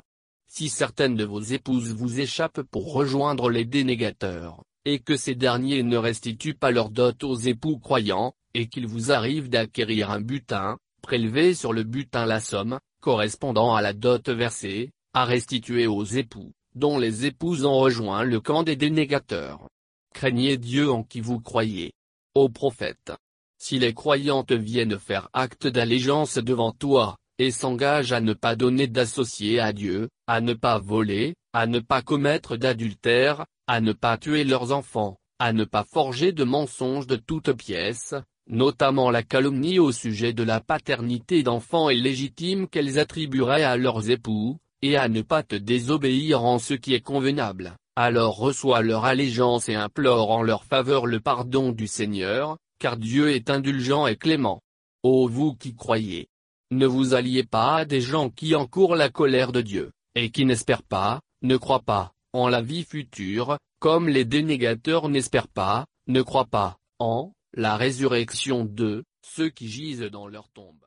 Si 0.48 0.70
certaines 0.70 1.16
de 1.16 1.26
vos 1.26 1.42
épouses 1.42 1.92
vous 1.92 2.20
échappent 2.20 2.62
pour 2.70 2.94
rejoindre 2.94 3.50
les 3.50 3.66
dénégateurs, 3.66 4.62
et 4.86 5.00
que 5.00 5.18
ces 5.18 5.34
derniers 5.34 5.82
ne 5.82 5.98
restituent 5.98 6.54
pas 6.54 6.70
leur 6.70 6.92
dot 6.92 7.24
aux 7.24 7.36
époux 7.36 7.80
croyants, 7.80 8.36
et 8.54 8.68
qu'il 8.68 8.86
vous 8.86 9.12
arrive 9.12 9.50
d'acquérir 9.50 10.12
un 10.12 10.22
butin, 10.22 10.78
prélevez 11.02 11.56
sur 11.56 11.74
le 11.74 11.82
butin 11.82 12.28
la 12.28 12.40
somme, 12.40 12.80
correspondant 13.06 13.76
à 13.76 13.84
la 13.84 13.94
dot 13.94 14.30
versée, 14.30 14.90
à 15.14 15.26
restituer 15.26 15.86
aux 15.86 16.04
époux, 16.04 16.54
dont 16.74 16.98
les 16.98 17.28
épouses 17.28 17.64
ont 17.64 17.78
rejoint 17.78 18.24
le 18.24 18.40
camp 18.40 18.64
des 18.64 18.76
dénégateurs. 18.76 19.70
Craignez 20.16 20.58
Dieu 20.58 20.90
en 20.90 21.04
qui 21.04 21.22
vous 21.22 21.40
croyez. 21.40 21.94
Ô 22.34 22.50
prophète, 22.50 23.14
si 23.60 23.78
les 23.78 23.94
croyantes 23.94 24.54
viennent 24.54 24.98
faire 24.98 25.30
acte 25.34 25.68
d'allégeance 25.68 26.40
devant 26.40 26.72
toi, 26.72 27.16
et 27.38 27.52
s'engagent 27.52 28.12
à 28.12 28.22
ne 28.22 28.34
pas 28.34 28.56
donner 28.56 28.88
d'associés 28.88 29.60
à 29.60 29.72
Dieu, 29.72 30.10
à 30.26 30.42
ne 30.42 30.56
pas 30.56 30.80
voler, 30.80 31.36
à 31.54 31.68
ne 31.68 31.78
pas 31.78 32.02
commettre 32.02 32.58
d'adultère, 32.58 33.46
à 33.68 33.82
ne 33.82 33.94
pas 33.94 34.18
tuer 34.18 34.46
leurs 34.46 34.72
enfants, 34.72 35.18
à 35.38 35.54
ne 35.54 35.64
pas 35.64 35.84
forger 35.84 36.32
de 36.32 36.44
mensonges 36.44 37.06
de 37.06 37.18
toutes 37.18 37.54
pièces, 37.54 38.16
notamment 38.48 39.10
la 39.10 39.24
calomnie 39.24 39.80
au 39.80 39.92
sujet 39.92 40.34
de 40.34 40.44
la 40.44 40.60
paternité 40.60 41.44
d'enfants 41.44 41.90
illégitimes 41.90 42.68
qu'elles 42.68 43.00
attribueraient 43.00 43.64
à 43.64 43.78
leurs 43.78 44.10
époux, 44.10 44.58
et 44.82 44.98
à 44.98 45.08
ne 45.08 45.22
pas 45.22 45.44
te 45.44 45.56
désobéir 45.56 46.44
en 46.44 46.60
ce 46.60 46.74
qui 46.74 46.94
est 46.94 47.02
convenable, 47.02 47.76
alors 47.96 48.38
reçois 48.38 48.82
leur 48.82 49.06
allégeance 49.06 49.70
et 49.70 49.76
implore 49.76 50.32
en 50.32 50.44
leur 50.44 50.64
faveur 50.64 51.06
le 51.06 51.20
pardon 51.20 51.72
du 51.72 51.88
Seigneur, 51.88 52.58
car 52.78 52.98
Dieu 52.98 53.32
est 53.32 53.50
indulgent 53.50 54.06
et 54.06 54.16
clément. 54.16 54.62
Ô 55.02 55.28
vous 55.28 55.56
qui 55.56 55.76
croyez, 55.76 56.28
ne 56.72 56.86
vous 56.86 57.14
alliez 57.14 57.44
pas 57.44 57.78
à 57.78 57.86
des 57.86 58.02
gens 58.02 58.30
qui 58.30 58.54
encourent 58.56 58.96
la 58.96 59.10
colère 59.10 59.52
de 59.52 59.62
Dieu, 59.62 59.92
et 60.14 60.30
qui 60.30 60.46
n'espèrent 60.46 60.84
pas, 60.84 61.22
ne 61.42 61.58
croient 61.58 61.84
pas, 61.84 62.12
en 62.34 62.48
la 62.48 62.62
vie 62.62 62.84
future, 62.84 63.58
comme 63.80 64.10
les 64.10 64.26
dénégateurs 64.26 65.10
n'espèrent 65.10 65.48
pas, 65.48 65.86
ne 66.08 66.22
croient 66.22 66.46
pas, 66.46 66.78
en 67.00 67.32
la 67.58 67.78
résurrection 67.78 68.66
de 68.66 69.06
ceux 69.22 69.50
qui 69.50 69.70
gisent 69.70 70.10
dans 70.12 70.28
leur 70.28 70.50
tombe. 70.50 70.84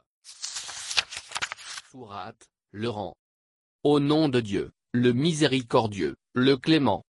Sourate, 1.90 2.50
le 2.72 2.90
rang. 2.90 3.16
Au 3.82 4.00
nom 4.00 4.28
de 4.28 4.40
Dieu, 4.40 4.72
le 4.92 5.14
miséricordieux, 5.14 6.16
le 6.34 6.58
clément. 6.58 7.06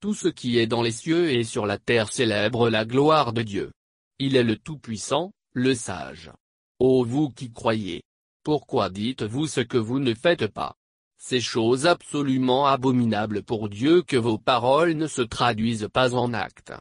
Tout 0.00 0.14
ce 0.14 0.26
qui 0.26 0.58
est 0.58 0.66
dans 0.66 0.82
les 0.82 0.90
cieux 0.90 1.30
et 1.30 1.44
sur 1.44 1.64
la 1.64 1.78
terre 1.78 2.12
célèbre 2.12 2.68
la 2.70 2.84
gloire 2.84 3.32
de 3.32 3.42
Dieu. 3.42 3.70
Il 4.18 4.34
est 4.34 4.42
le 4.42 4.56
Tout-Puissant, 4.56 5.30
le 5.52 5.76
Sage. 5.76 6.32
Ô 6.80 7.04
vous 7.04 7.28
qui 7.28 7.52
croyez, 7.52 8.02
pourquoi 8.42 8.90
dites-vous 8.90 9.46
ce 9.46 9.60
que 9.60 9.78
vous 9.78 10.00
ne 10.00 10.14
faites 10.14 10.48
pas? 10.48 10.74
Ces 11.18 11.40
choses 11.40 11.86
absolument 11.86 12.66
abominables 12.66 13.44
pour 13.44 13.68
Dieu 13.68 14.02
que 14.02 14.16
vos 14.16 14.38
paroles 14.38 14.94
ne 14.94 15.06
se 15.06 15.22
traduisent 15.22 15.88
pas 15.92 16.14
en 16.14 16.34
actes. 16.34 16.72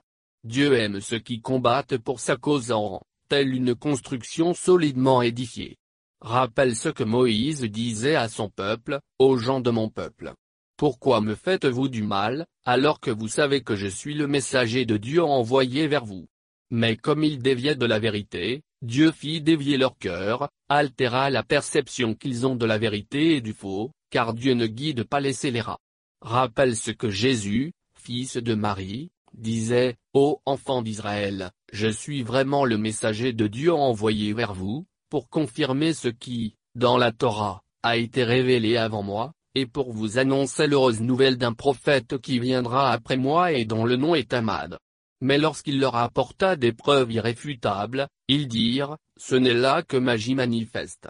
Dieu 0.44 0.74
aime 0.74 1.02
ceux 1.02 1.20
qui 1.20 1.42
combattent 1.42 1.98
pour 1.98 2.20
sa 2.20 2.36
cause 2.36 2.72
en 2.72 3.02
telle 3.28 3.54
une 3.54 3.76
construction 3.76 4.54
solidement 4.54 5.22
édifiée. 5.22 5.78
Rappelle 6.22 6.76
ce 6.76 6.90
que 6.90 7.04
Moïse 7.04 7.62
disait 7.62 8.16
à 8.16 8.30
son 8.30 8.50
peuple, 8.50 9.00
aux 9.20 9.38
gens 9.38 9.60
de 9.60 9.70
mon 9.70 9.90
peuple. 9.90 10.34
Pourquoi 10.78 11.22
me 11.22 11.36
faites-vous 11.36 11.90
du 11.90 12.04
mal, 12.04 12.46
alors 12.66 13.00
que 13.00 13.12
vous 13.12 13.28
savez 13.28 13.62
que 13.62 13.76
je 13.76 13.88
suis 13.88 14.14
le 14.14 14.28
messager 14.28 14.86
de 14.86 14.98
Dieu 14.98 15.24
envoyé 15.24 15.88
vers 15.88 16.06
vous? 16.06 16.28
Mais 16.70 16.98
comme 16.98 17.24
ils 17.24 17.40
déviaient 17.40 17.76
de 17.76 17.86
la 17.86 18.00
vérité, 18.00 18.62
Dieu 18.82 19.12
fit 19.12 19.42
dévier 19.42 19.78
leur 19.78 19.98
cœur, 19.98 20.50
altéra 20.70 21.30
la 21.30 21.44
perception 21.44 22.14
qu'ils 22.14 22.46
ont 22.46 22.56
de 22.56 22.66
la 22.66 22.78
vérité 22.78 23.36
et 23.36 23.42
du 23.42 23.54
faux, 23.54 23.92
car 24.10 24.34
Dieu 24.34 24.54
ne 24.54 24.68
guide 24.68 25.04
pas 25.04 25.20
les 25.20 25.34
scélérats. 25.34 25.80
Rappelle 26.22 26.76
ce 26.76 26.92
que 26.92 27.10
Jésus, 27.10 27.74
fils 27.96 28.38
de 28.38 28.54
Marie, 28.54 29.10
disait, 29.34 29.96
Ô 30.20 30.42
enfants 30.48 30.82
d'Israël, 30.82 31.52
je 31.72 31.88
suis 31.88 32.24
vraiment 32.24 32.66
le 32.66 32.80
messager 32.80 33.34
de 33.34 33.46
Dieu 33.46 33.72
envoyé 33.72 34.34
vers 34.34 34.56
vous, 34.56 34.88
pour 35.12 35.30
confirmer 35.30 35.94
ce 35.94 36.08
qui, 36.08 36.56
dans 36.74 36.98
la 36.98 37.12
Torah, 37.12 37.62
a 37.84 37.98
été 37.98 38.24
révélé 38.24 38.78
avant 38.78 39.04
moi, 39.04 39.34
et 39.54 39.68
pour 39.68 39.94
vous 39.94 40.18
annoncer 40.18 40.66
l'heureuse 40.66 41.02
nouvelle 41.02 41.38
d'un 41.38 41.54
prophète 41.54 42.18
qui 42.18 42.40
viendra 42.40 42.92
après 42.92 43.16
moi 43.16 43.52
et 43.52 43.66
dont 43.66 43.86
le 43.86 43.96
nom 43.96 44.16
est 44.16 44.34
Ahmad. 44.34 44.80
Mais 45.22 45.38
lorsqu'il 45.38 45.80
leur 45.80 45.96
apporta 45.96 46.56
des 46.56 46.74
preuves 46.74 47.12
irréfutables, 47.12 48.08
ils 48.28 48.48
dirent, 48.48 48.98
ce 49.18 49.36
n'est 49.36 49.54
là 49.54 49.84
que 49.84 49.98
magie 49.98 50.34
manifeste. 50.34 51.10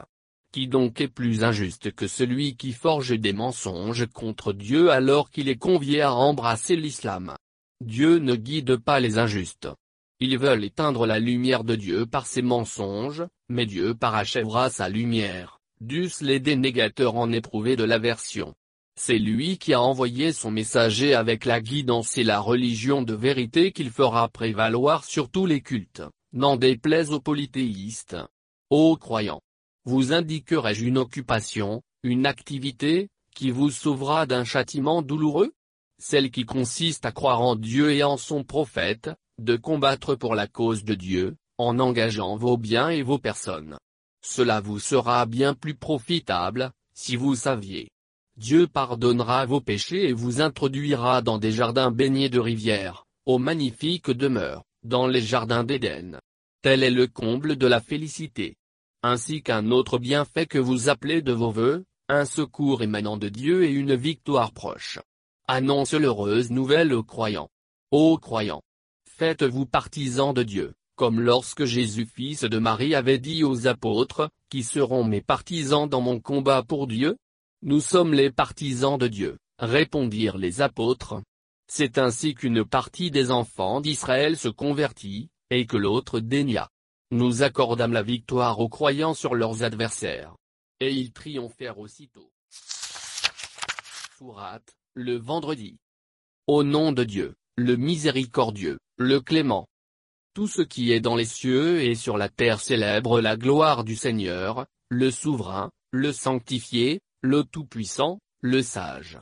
Qui 0.51 0.67
donc 0.67 0.99
est 0.99 1.07
plus 1.07 1.45
injuste 1.45 1.93
que 1.93 2.07
celui 2.07 2.57
qui 2.57 2.73
forge 2.73 3.17
des 3.17 3.31
mensonges 3.31 4.07
contre 4.07 4.51
Dieu 4.51 4.91
alors 4.91 5.29
qu'il 5.29 5.47
est 5.47 5.55
convié 5.55 6.01
à 6.01 6.13
embrasser 6.13 6.75
l'islam? 6.75 7.37
Dieu 7.81 8.17
ne 8.17 8.35
guide 8.35 8.77
pas 8.77 8.99
les 8.99 9.19
injustes. 9.19 9.69
Ils 10.19 10.38
veulent 10.39 10.64
éteindre 10.64 11.06
la 11.06 11.19
lumière 11.19 11.64
de 11.64 11.75
Dieu 11.75 12.07
par 12.07 12.25
ses 12.25 12.41
mensonges, 12.41 13.23
mais 13.49 13.67
Dieu 13.67 13.93
parachèvera 13.93 14.72
sa 14.72 14.89
lumière, 14.89 15.59
dussent 15.80 16.22
les 16.22 16.39
dénégateurs 16.39 17.15
en 17.15 17.31
éprouver 17.31 17.75
de 17.75 17.83
l'aversion. 17.83 18.56
C'est 18.99 19.19
lui 19.19 19.59
qui 19.59 19.73
a 19.73 19.81
envoyé 19.81 20.33
son 20.33 20.49
messager 20.49 21.14
avec 21.14 21.45
la 21.45 21.61
guidance 21.61 22.17
et 22.17 22.23
la 22.23 22.39
religion 22.39 23.03
de 23.03 23.14
vérité 23.14 23.72
qu'il 23.72 23.91
fera 23.91 24.27
prévaloir 24.27 25.06
sur 25.06 25.30
tous 25.30 25.45
les 25.45 25.61
cultes, 25.61 26.01
n'en 26.33 26.56
déplaise 26.56 27.11
aux 27.11 27.19
polythéistes. 27.19 28.17
Ô 28.72 28.97
croyants! 28.97 29.41
Vous 29.85 30.14
indiquerai-je 30.14 30.83
une 30.83 30.97
occupation, 30.97 31.83
une 32.01 32.25
activité, 32.25 33.09
qui 33.35 33.51
vous 33.51 33.69
sauvera 33.69 34.25
d'un 34.25 34.43
châtiment 34.43 35.03
douloureux? 35.03 35.53
Celle 36.00 36.30
qui 36.32 36.45
consiste 36.45 37.06
à 37.06 37.11
croire 37.11 37.42
en 37.42 37.56
Dieu 37.56 37.92
et 37.92 38.03
en 38.03 38.17
son 38.17 38.43
prophète, 38.43 39.09
de 39.40 39.56
combattre 39.56 40.16
pour 40.16 40.35
la 40.35 40.48
cause 40.48 40.84
de 40.84 40.93
Dieu, 40.93 41.35
en 41.58 41.80
engageant 41.80 42.35
vos 42.35 42.58
biens 42.58 42.90
et 42.90 43.01
vos 43.01 43.17
personnes. 43.17 43.77
Cela 44.24 44.61
vous 44.61 44.80
sera 44.80 45.26
bien 45.26 45.53
plus 45.53 45.76
profitable, 45.76 46.72
si 46.93 47.16
vous 47.16 47.35
saviez. 47.35 47.90
Dieu 48.38 48.67
pardonnera 48.67 49.45
vos 49.45 49.61
péchés 49.61 50.09
et 50.09 50.14
vous 50.14 50.42
introduira 50.42 51.22
dans 51.22 51.40
des 51.40 51.51
jardins 51.51 51.90
baignés 51.90 52.30
de 52.30 52.40
rivières, 52.40 53.06
aux 53.26 53.40
magnifiques 53.40 54.11
demeures, 54.11 54.64
dans 54.84 55.08
les 55.08 55.22
jardins 55.22 55.64
d'Éden. 55.64 56.19
Tel 56.61 56.84
est 56.84 56.92
le 56.92 57.08
comble 57.08 57.56
de 57.56 57.66
la 57.67 57.80
félicité. 57.80 58.56
Ainsi 59.01 59.42
qu'un 59.42 59.72
autre 59.72 59.98
bienfait 59.98 60.45
que 60.45 60.59
vous 60.59 60.90
appelez 60.90 61.22
de 61.22 61.34
vos 61.34 61.51
voeux, 61.51 61.85
un 62.09 62.26
secours 62.26 62.84
émanant 62.84 63.17
de 63.17 63.30
Dieu 63.30 63.64
et 63.64 63.72
une 63.72 63.95
victoire 63.95 64.51
proche. 64.51 65.00
Annonce 65.50 65.93
l'heureuse 65.93 66.51
nouvelle 66.51 66.93
aux 66.93 67.06
croyants. 67.06 67.48
Ô 67.92 68.17
croyants! 68.17 68.64
Faites-vous 69.09 69.66
partisans 69.66 70.34
de 70.34 70.43
Dieu, 70.43 70.74
comme 70.98 71.22
lorsque 71.22 71.64
Jésus 71.64 72.06
fils 72.06 72.42
de 72.42 72.58
Marie 72.58 72.93
avait 72.95 73.17
dit 73.17 73.45
aux 73.45 73.66
apôtres, 73.66 74.30
qui 74.50 74.61
seront 74.61 75.06
mes 75.06 75.22
partisans 75.22 75.88
dans 75.88 76.01
mon 76.01 76.19
combat 76.19 76.64
pour 76.64 76.85
Dieu? 76.85 77.16
Nous 77.61 77.80
sommes 77.80 78.14
les 78.14 78.30
partisans 78.30 78.98
de 78.98 79.08
Dieu, 79.08 79.38
répondirent 79.58 80.38
les 80.38 80.59
apôtres. 80.59 81.22
C'est 81.69 81.98
ainsi 81.98 82.35
qu'une 82.35 82.66
partie 82.66 83.09
des 83.09 83.32
enfants 83.32 83.80
d'Israël 83.80 84.35
se 84.35 84.50
convertit, 84.50 85.30
et 85.50 85.66
que 85.66 85.77
l'autre 85.77 86.19
dénia. 86.19 86.67
Nous 87.09 87.42
accordâmes 87.42 87.93
la 87.93 88.03
victoire 88.03 88.59
aux 88.59 88.67
croyants 88.67 89.14
sur 89.14 89.34
leurs 89.34 89.64
adversaires. 89.64 90.35
Et 90.82 90.92
ils 90.92 91.14
triomphèrent 91.14 91.80
aussitôt. 91.80 92.34
Sourate, 94.19 94.76
le 94.98 95.16
vendredi. 95.16 95.77
Au 96.48 96.64
nom 96.64 96.92
de 96.92 97.03
Dieu, 97.03 97.35
le 97.56 97.76
miséricordieux, 97.76 98.80
le 98.98 99.22
clément. 99.22 99.67
Tout 100.34 100.48
ce 100.48 100.64
qui 100.64 100.92
est 100.92 101.00
dans 101.00 101.16
les 101.16 101.26
cieux 101.26 101.82
et 101.82 101.93
sur 101.93 102.17
la 102.17 102.30
terre 102.30 102.59
célèbre 102.59 103.22
la 103.22 103.38
gloire 103.38 103.84
du 103.84 103.95
Seigneur, 103.95 104.66
le 104.90 105.11
souverain, 105.11 105.69
le 105.92 106.11
sanctifié, 106.11 107.00
le 107.22 107.43
Tout-Puissant, 107.43 108.19
le 108.42 108.64
Sage. 108.64 109.19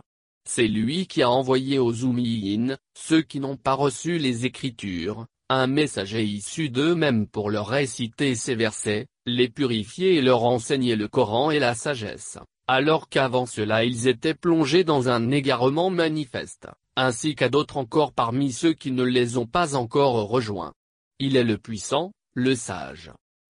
C'est 0.47 0.67
lui 0.67 1.07
qui 1.07 1.21
a 1.21 1.29
envoyé 1.29 1.77
aux 1.77 1.93
Umiyin, 1.93 2.77
ceux 2.97 3.21
qui 3.21 3.41
n'ont 3.41 3.57
pas 3.57 3.73
reçu 3.73 4.17
les 4.17 4.45
Écritures, 4.45 5.25
un 5.49 5.67
messager 5.67 6.23
issu 6.23 6.69
d'eux-mêmes 6.69 7.27
pour 7.27 7.49
leur 7.49 7.67
réciter 7.67 8.35
ces 8.35 8.55
versets, 8.55 9.07
les 9.25 9.49
purifier 9.49 10.15
et 10.15 10.21
leur 10.21 10.45
enseigner 10.45 10.95
le 10.95 11.09
Coran 11.09 11.51
et 11.51 11.59
la 11.59 11.75
sagesse, 11.75 12.37
alors 12.67 13.09
qu'avant 13.09 13.45
cela 13.45 13.83
ils 13.85 14.07
étaient 14.07 14.33
plongés 14.33 14.83
dans 14.83 15.09
un 15.09 15.31
égarement 15.31 15.89
manifeste, 15.89 16.67
ainsi 16.95 17.35
qu'à 17.35 17.49
d'autres 17.49 17.77
encore 17.77 18.13
parmi 18.13 18.51
ceux 18.51 18.73
qui 18.73 18.91
ne 18.91 19.03
les 19.03 19.37
ont 19.37 19.45
pas 19.45 19.75
encore 19.75 20.27
rejoints. 20.27 20.73
Il 21.19 21.37
est 21.37 21.43
le 21.43 21.57
puissant, 21.57 22.11
le 22.33 22.55
sage. 22.55 23.11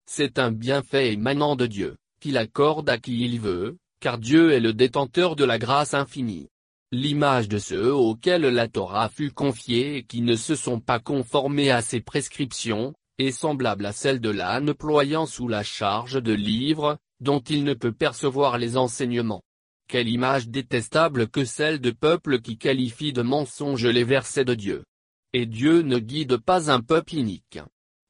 C'est 0.06 0.38
un 0.38 0.50
bienfait 0.50 1.12
émanant 1.12 1.56
de 1.56 1.66
Dieu, 1.66 1.96
qu'il 2.20 2.36
accorde 2.36 2.88
à 2.88 2.98
qui 2.98 3.24
il 3.24 3.40
veut, 3.40 3.76
car 4.00 4.18
Dieu 4.18 4.52
est 4.52 4.60
le 4.60 4.72
détenteur 4.72 5.36
de 5.36 5.44
la 5.44 5.58
grâce 5.58 5.94
infinie. 5.94 6.48
L'image 6.92 7.48
de 7.48 7.58
ceux 7.58 7.94
auxquels 7.94 8.42
la 8.42 8.66
Torah 8.66 9.08
fut 9.08 9.30
confiée 9.30 9.98
et 9.98 10.02
qui 10.02 10.22
ne 10.22 10.34
se 10.34 10.56
sont 10.56 10.80
pas 10.80 10.98
conformés 10.98 11.70
à 11.70 11.82
ses 11.82 12.00
prescriptions, 12.00 12.94
est 13.20 13.32
semblable 13.32 13.86
à 13.86 13.92
celle 13.92 14.20
de 14.20 14.30
l'âne 14.30 14.74
ployant 14.74 15.26
sous 15.26 15.48
la 15.48 15.62
charge 15.62 16.22
de 16.22 16.32
livres, 16.32 16.98
dont 17.20 17.40
il 17.40 17.64
ne 17.64 17.74
peut 17.74 17.92
percevoir 17.92 18.58
les 18.58 18.76
enseignements. 18.76 19.42
Quelle 19.88 20.08
image 20.08 20.48
détestable 20.48 21.28
que 21.28 21.44
celle 21.44 21.80
de 21.80 21.90
peuple 21.90 22.40
qui 22.40 22.56
qualifie 22.58 23.12
de 23.12 23.22
mensonge 23.22 23.86
les 23.86 24.04
versets 24.04 24.44
de 24.44 24.54
Dieu. 24.54 24.84
Et 25.32 25.46
Dieu 25.46 25.82
ne 25.82 25.98
guide 25.98 26.36
pas 26.36 26.70
un 26.70 26.80
peuple 26.80 27.14
inique. 27.14 27.58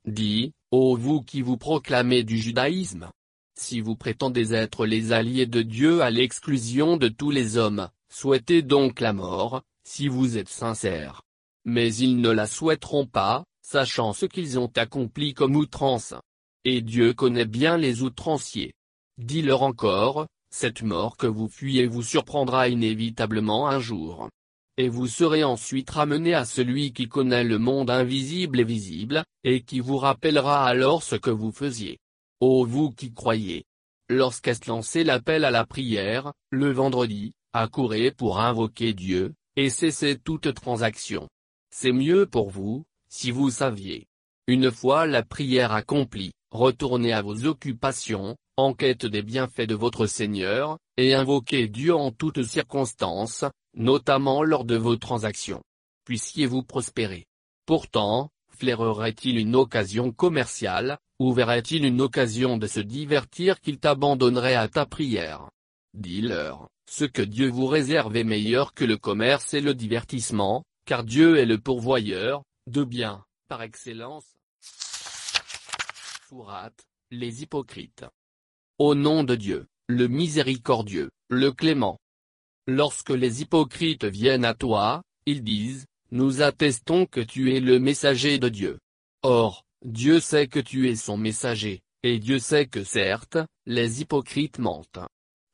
Dit, 0.06 0.52
ô 0.70 0.96
vous 0.96 1.22
qui 1.22 1.42
vous 1.42 1.56
proclamez 1.56 2.22
du 2.22 2.38
judaïsme, 2.38 3.10
si 3.60 3.80
vous 3.80 3.94
prétendez 3.94 4.54
être 4.54 4.86
les 4.86 5.12
alliés 5.12 5.46
de 5.46 5.60
Dieu 5.60 6.00
à 6.00 6.10
l'exclusion 6.10 6.96
de 6.96 7.08
tous 7.08 7.30
les 7.30 7.58
hommes, 7.58 7.90
souhaitez 8.08 8.62
donc 8.62 9.00
la 9.00 9.12
mort, 9.12 9.62
si 9.84 10.08
vous 10.08 10.38
êtes 10.38 10.48
sincères. 10.48 11.22
Mais 11.66 11.94
ils 11.94 12.20
ne 12.20 12.30
la 12.30 12.46
souhaiteront 12.46 13.06
pas, 13.06 13.44
sachant 13.70 14.12
ce 14.12 14.26
qu'ils 14.26 14.58
ont 14.58 14.72
accompli 14.74 15.32
comme 15.32 15.54
outrance. 15.54 16.14
Et 16.64 16.82
Dieu 16.82 17.14
connaît 17.14 17.44
bien 17.44 17.76
les 17.76 18.02
outranciers. 18.02 18.72
Dis-leur 19.16 19.62
encore, 19.62 20.26
cette 20.52 20.82
mort 20.82 21.16
que 21.16 21.28
vous 21.28 21.48
fuyez 21.48 21.86
vous 21.86 22.02
surprendra 22.02 22.68
inévitablement 22.68 23.68
un 23.68 23.78
jour. 23.78 24.28
Et 24.76 24.88
vous 24.88 25.06
serez 25.06 25.44
ensuite 25.44 25.90
ramené 25.90 26.34
à 26.34 26.44
celui 26.44 26.92
qui 26.92 27.06
connaît 27.06 27.44
le 27.44 27.58
monde 27.58 27.90
invisible 27.90 28.58
et 28.58 28.64
visible, 28.64 29.22
et 29.44 29.62
qui 29.62 29.78
vous 29.78 29.98
rappellera 29.98 30.64
alors 30.66 31.04
ce 31.04 31.14
que 31.14 31.30
vous 31.30 31.52
faisiez. 31.52 31.98
Ô 32.40 32.64
vous 32.64 32.90
qui 32.90 33.12
croyez 33.12 33.62
Lorsqu'est 34.08 34.66
lancé 34.66 35.04
l'appel 35.04 35.44
à 35.44 35.52
la 35.52 35.64
prière, 35.64 36.32
le 36.50 36.72
vendredi, 36.72 37.34
accourez 37.52 38.10
pour 38.10 38.40
invoquer 38.40 38.94
Dieu, 38.94 39.32
et 39.54 39.70
cessez 39.70 40.18
toute 40.18 40.54
transaction. 40.54 41.28
C'est 41.70 41.92
mieux 41.92 42.26
pour 42.26 42.50
vous, 42.50 42.84
si 43.10 43.30
vous 43.30 43.50
saviez. 43.50 44.06
Une 44.46 44.70
fois 44.70 45.06
la 45.06 45.22
prière 45.22 45.72
accomplie, 45.72 46.32
retournez 46.50 47.12
à 47.12 47.22
vos 47.22 47.44
occupations, 47.44 48.36
en 48.56 48.72
quête 48.72 49.04
des 49.04 49.22
bienfaits 49.22 49.66
de 49.66 49.74
votre 49.74 50.06
Seigneur, 50.06 50.78
et 50.96 51.14
invoquez 51.14 51.68
Dieu 51.68 51.94
en 51.94 52.10
toutes 52.10 52.42
circonstances, 52.42 53.44
notamment 53.74 54.42
lors 54.42 54.64
de 54.64 54.76
vos 54.76 54.96
transactions. 54.96 55.62
Puissiez-vous 56.04 56.62
prospérer. 56.62 57.26
Pourtant, 57.66 58.30
flairerait-il 58.50 59.38
une 59.38 59.56
occasion 59.56 60.12
commerciale, 60.12 60.98
ou 61.18 61.32
verrait-il 61.32 61.84
une 61.84 62.00
occasion 62.00 62.56
de 62.58 62.66
se 62.66 62.80
divertir 62.80 63.60
qu'il 63.60 63.78
t'abandonnerait 63.78 64.54
à 64.54 64.68
ta 64.68 64.86
prière? 64.86 65.50
Dis-leur, 65.94 66.68
ce 66.88 67.04
que 67.04 67.22
Dieu 67.22 67.48
vous 67.48 67.66
réserve 67.66 68.16
est 68.16 68.24
meilleur 68.24 68.74
que 68.74 68.84
le 68.84 68.96
commerce 68.96 69.54
et 69.54 69.60
le 69.60 69.74
divertissement, 69.74 70.64
car 70.86 71.04
Dieu 71.04 71.38
est 71.38 71.46
le 71.46 71.58
pourvoyeur, 71.58 72.42
de 72.70 72.84
bien, 72.84 73.24
par 73.48 73.62
excellence. 73.62 74.36
Sourate, 76.28 76.86
les 77.10 77.42
hypocrites. 77.42 78.04
Au 78.78 78.94
nom 78.94 79.24
de 79.24 79.34
Dieu, 79.34 79.66
le 79.88 80.06
miséricordieux, 80.06 81.10
le 81.28 81.50
clément. 81.50 81.98
Lorsque 82.68 83.10
les 83.10 83.42
hypocrites 83.42 84.04
viennent 84.04 84.44
à 84.44 84.54
toi, 84.54 85.02
ils 85.26 85.42
disent, 85.42 85.86
nous 86.12 86.42
attestons 86.42 87.06
que 87.06 87.20
tu 87.20 87.54
es 87.54 87.60
le 87.60 87.80
messager 87.80 88.38
de 88.38 88.48
Dieu. 88.48 88.78
Or, 89.22 89.64
Dieu 89.84 90.20
sait 90.20 90.46
que 90.46 90.60
tu 90.60 90.88
es 90.88 90.96
son 90.96 91.16
messager, 91.16 91.82
et 92.04 92.20
Dieu 92.20 92.38
sait 92.38 92.66
que 92.66 92.84
certes, 92.84 93.38
les 93.66 94.00
hypocrites 94.00 94.58
mentent. 94.58 95.00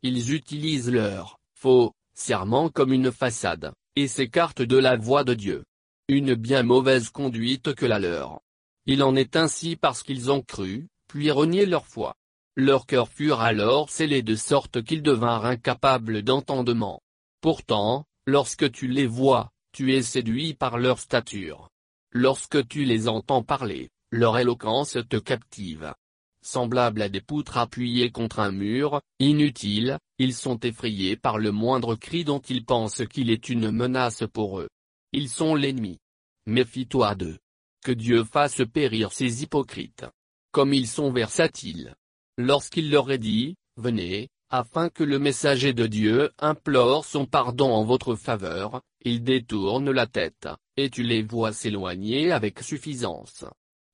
Ils 0.03 0.35
utilisent 0.35 0.91
leur 0.91 1.39
faux 1.55 1.93
serment 2.15 2.69
comme 2.69 2.93
une 2.93 3.11
façade, 3.11 3.73
et 3.97 4.07
s'écartent 4.07 4.63
de 4.63 4.77
la 4.77 4.97
voie 4.97 5.25
de 5.25 5.35
Dieu. 5.35 5.65
Une 6.09 6.37
bien 6.37 6.63
mauvaise 6.63 7.11
conduite 7.11 7.75
que 7.75 7.85
la 7.85 7.99
leur. 7.99 8.41
Il 8.87 9.03
en 9.03 9.17
est 9.17 9.35
ainsi 9.35 9.75
parce 9.75 10.05
qu'ils 10.05 10.31
ont 10.31 10.41
cru, 10.41 10.87
puis 11.09 11.33
renié 11.33 11.67
leur 11.67 11.85
foi. 11.85 12.15
Leurs 12.55 12.87
cœurs 12.87 13.09
furent 13.09 13.41
alors 13.41 13.91
scellés 13.91 14.23
de 14.23 14.37
sorte 14.37 14.85
qu'ils 14.85 15.03
devinrent 15.03 15.47
incapables 15.47 16.23
d'entendement. 16.23 17.03
Pourtant, 17.41 18.05
lorsque 18.25 18.71
tu 18.71 18.87
les 18.87 19.09
vois, 19.09 19.51
tu 19.73 19.95
es 19.95 20.03
séduit 20.03 20.55
par 20.55 20.79
leur 20.79 21.01
stature. 21.01 21.71
Lorsque 22.13 22.69
tu 22.69 22.85
les 22.85 23.09
entends 23.09 23.43
parler, 23.43 23.91
leur 24.13 24.39
éloquence 24.39 24.99
te 25.11 25.17
captive. 25.17 25.93
Semblables 26.41 27.03
à 27.03 27.09
des 27.09 27.21
poutres 27.21 27.59
appuyées 27.59 28.13
contre 28.13 28.39
un 28.39 28.53
mur, 28.53 29.01
inutiles, 29.19 29.99
ils 30.21 30.35
sont 30.35 30.61
effrayés 30.61 31.17
par 31.17 31.39
le 31.39 31.51
moindre 31.51 31.97
cri 31.97 32.23
dont 32.23 32.39
ils 32.39 32.65
pensent 32.65 33.03
qu'il 33.11 33.29
est 33.29 33.49
une 33.49 33.73
menace 33.73 34.23
pour 34.33 34.61
eux. 34.61 34.69
Ils 35.13 35.29
sont 35.29 35.55
l'ennemi. 35.55 35.99
Méfie-toi 36.47 37.15
d'eux. 37.15 37.39
Que 37.85 37.93
Dieu 37.93 38.25
fasse 38.25 38.63
périr 38.73 39.13
ces 39.13 39.43
hypocrites. 39.43 40.05
Comme 40.53 40.75
ils 40.75 40.89
sont 40.89 41.13
versatiles. 41.13 41.95
Lorsqu'il 42.39 42.91
leur 42.91 43.11
est 43.11 43.19
dit, 43.19 43.57
venez, 43.77 44.29
afin 44.51 44.91
que 44.91 45.05
le 45.05 45.19
messager 45.19 45.73
de 45.73 45.87
Dieu 45.87 46.31
implore 46.39 47.05
son 47.05 47.27
pardon 47.27 47.73
en 47.73 47.85
votre 47.85 48.15
faveur, 48.15 48.83
ils 49.05 49.23
détournent 49.23 49.91
la 49.91 50.07
tête, 50.07 50.49
et 50.77 50.91
tu 50.91 51.03
les 51.03 51.23
vois 51.23 51.53
s'éloigner 51.53 52.33
avec 52.33 52.61
suffisance. 52.61 53.45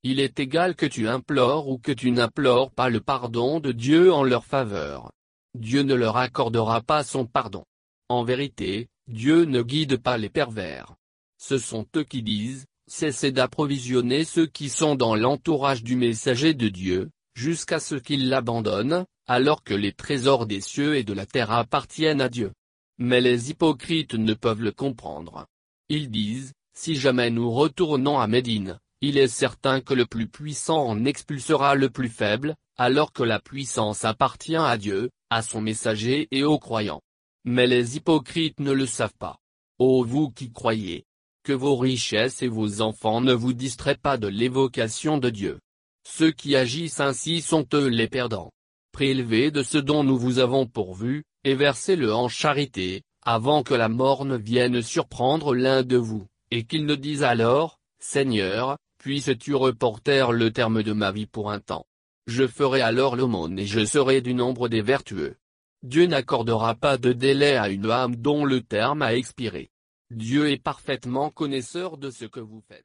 Il 0.03 0.21
est 0.21 0.41
égal 0.41 0.75
que 0.75 0.87
tu 0.87 1.09
implores 1.09 1.69
ou 1.69 1.79
que 1.79 1.93
tu 1.93 2.11
n'implores 2.11 2.71
pas 2.73 2.89
le 2.89 3.01
pardon 3.01 3.61
de 3.61 3.73
Dieu 3.73 4.13
en 4.13 4.25
leur 4.25 4.45
faveur. 4.45 5.13
Dieu 5.55 5.83
ne 5.83 5.95
leur 5.95 6.17
accordera 6.17 6.81
pas 6.81 7.05
son 7.05 7.27
pardon. 7.27 7.65
En 8.09 8.25
vérité, 8.25 8.89
Dieu 9.07 9.45
ne 9.45 9.63
guide 9.63 9.99
pas 9.99 10.19
les 10.19 10.31
pervers. 10.31 10.95
Ce 11.43 11.59
sont 11.59 11.87
eux 11.97 12.05
qui 12.05 12.23
disent, 12.23 12.67
cessez 12.87 13.33
d'approvisionner 13.33 14.23
ceux 14.23 14.47
qui 14.47 14.69
sont 14.69 14.95
dans 14.95 15.17
l'entourage 15.17 15.83
du 15.83 15.97
messager 15.97 16.55
de 16.55 16.69
Dieu, 16.69 17.11
jusqu'à 17.35 17.81
ce 17.81 17.97
qu'ils 17.97 18.29
l'abandonnent, 18.29 19.07
alors 19.27 19.65
que 19.65 19.75
les 19.75 19.93
trésors 19.93 20.47
des 20.47 20.61
cieux 20.61 20.95
et 20.95 21.03
de 21.03 21.13
la 21.13 21.27
terre 21.27 21.51
appartiennent 21.51 22.21
à 22.21 22.29
Dieu. 22.29 22.53
Mais 22.99 23.21
les 23.21 23.51
hypocrites 23.51 24.15
ne 24.15 24.35
peuvent 24.35 24.63
le 24.63 24.71
comprendre. 24.71 25.47
Ils 25.89 26.13
disent, 26.13 26.53
si 26.75 26.95
jamais 26.95 27.31
nous 27.31 27.51
retournons 27.51 28.21
à 28.21 28.29
Médine, 28.29 28.79
il 29.01 29.19
est 29.19 29.27
certain 29.27 29.81
que 29.81 29.95
le 29.95 30.07
plus 30.07 30.29
puissant 30.29 30.87
en 30.87 31.05
expulsera 31.05 31.75
le 31.75 31.91
plus 31.91 32.09
faible, 32.09 32.55
alors 32.77 33.13
que 33.13 33.25
la 33.25 33.41
puissance 33.41 34.05
appartient 34.05 34.55
à 34.55 34.79
Dieu, 34.79 35.11
à 35.29 35.43
son 35.43 35.61
messager 35.61 36.29
et 36.31 36.45
aux 36.45 36.61
croyants. 36.61 37.03
Mais 37.45 37.67
les 37.67 37.97
hypocrites 37.97 38.61
ne 38.61 38.71
le 38.71 38.87
savent 38.87 39.17
pas. 39.19 39.41
Ô 39.81 40.05
vous 40.05 40.31
qui 40.31 40.53
croyez, 40.53 41.05
que 41.43 41.53
vos 41.53 41.77
richesses 41.77 42.43
et 42.43 42.49
vos 42.49 42.81
enfants 42.81 43.21
ne 43.21 43.33
vous 43.33 43.53
distraient 43.53 43.97
pas 43.97 44.17
de 44.17 44.29
l'évocation 44.29 45.19
de 45.19 45.31
Dieu. 45.31 45.59
Ceux 46.07 46.33
qui 46.33 46.57
agissent 46.57 47.01
ainsi 47.01 47.41
sont 47.41 47.67
eux 47.75 47.89
les 47.89 48.09
perdants 48.09 48.51
prélevez 48.93 49.51
de 49.51 49.63
ce 49.63 49.79
dont 49.79 50.05
nous 50.05 50.19
vous 50.19 50.39
avons 50.39 50.67
pourvu, 50.67 51.25
et 51.45 51.55
versez-le 51.55 52.15
en 52.15 52.29
charité, 52.29 53.03
avant 53.25 53.63
que 53.63 53.75
la 53.75 53.89
mort 53.89 54.25
ne 54.25 54.37
vienne 54.37 54.83
surprendre 54.83 55.55
l'un 55.55 55.83
de 55.83 55.97
vous, 55.97 56.27
et 56.51 56.65
qu'il 56.65 56.87
ne 56.87 56.95
dise 56.95 57.25
alors, 57.25 57.79
Seigneur, 57.99 58.79
puisses-tu 58.99 59.55
reporter 59.55 60.33
le 60.33 60.53
terme 60.53 60.83
de 60.83 60.93
ma 60.93 61.11
vie 61.11 61.27
pour 61.27 61.51
un 61.51 61.59
temps? 61.59 61.87
Je 62.27 62.47
ferai 62.47 62.83
alors 62.83 63.17
l'aumône 63.17 63.59
et 63.59 63.67
je 63.67 63.85
serai 63.85 64.21
du 64.21 64.35
nombre 64.35 64.69
des 64.69 64.83
vertueux. 64.83 65.37
Dieu 65.83 66.07
n'accordera 66.07 66.77
pas 66.77 66.97
de 66.97 67.13
délai 67.13 67.57
à 67.57 67.69
une 67.69 67.91
âme 67.91 68.15
dont 68.15 68.45
le 68.45 68.61
terme 68.61 69.03
a 69.03 69.15
expiré. 69.15 69.71
Dieu 70.13 70.51
est 70.51 70.63
parfaitement 70.63 71.31
connaisseur 71.31 71.97
de 71.97 72.11
ce 72.11 72.27
que 72.27 72.41
vous 72.41 72.61
faites. 72.69 72.85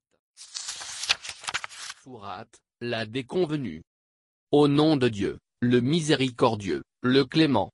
Sourate, 2.03 2.61
la 2.79 3.05
déconvenue. 3.05 3.83
Au 4.51 4.69
nom 4.69 4.95
de 4.95 5.09
Dieu, 5.09 5.39
le 5.59 5.81
miséricordieux, 5.81 6.83
le 7.01 7.25
clément. 7.25 7.73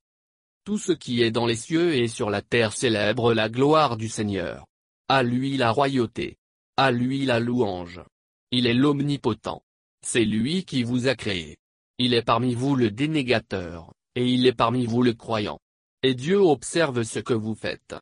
Tout 0.65 0.79
ce 0.79 0.91
qui 0.91 1.21
est 1.21 1.29
dans 1.29 1.45
les 1.45 1.55
cieux 1.55 1.93
et 1.93 2.07
sur 2.07 2.31
la 2.31 2.41
terre 2.41 2.73
célèbre 2.73 3.35
la 3.35 3.47
gloire 3.47 3.95
du 3.95 4.09
Seigneur. 4.09 4.65
À 5.07 5.21
lui 5.21 5.55
la 5.55 5.69
royauté. 5.69 6.37
À 6.75 6.91
lui 6.91 7.25
la 7.25 7.39
louange. 7.39 8.01
Il 8.49 8.65
est 8.65 8.73
l'omnipotent. 8.73 9.61
C'est 10.01 10.25
lui 10.25 10.65
qui 10.65 10.81
vous 10.81 11.07
a 11.07 11.15
créé. 11.15 11.57
Il 11.99 12.15
est 12.15 12.23
parmi 12.23 12.55
vous 12.55 12.75
le 12.75 12.89
dénégateur, 12.89 13.93
et 14.15 14.25
il 14.25 14.47
est 14.47 14.53
parmi 14.53 14.87
vous 14.87 15.03
le 15.03 15.13
croyant. 15.13 15.59
Et 16.01 16.15
Dieu 16.15 16.37
observe 16.37 17.03
ce 17.03 17.19
que 17.19 17.35
vous 17.35 17.53
faites. 17.53 17.95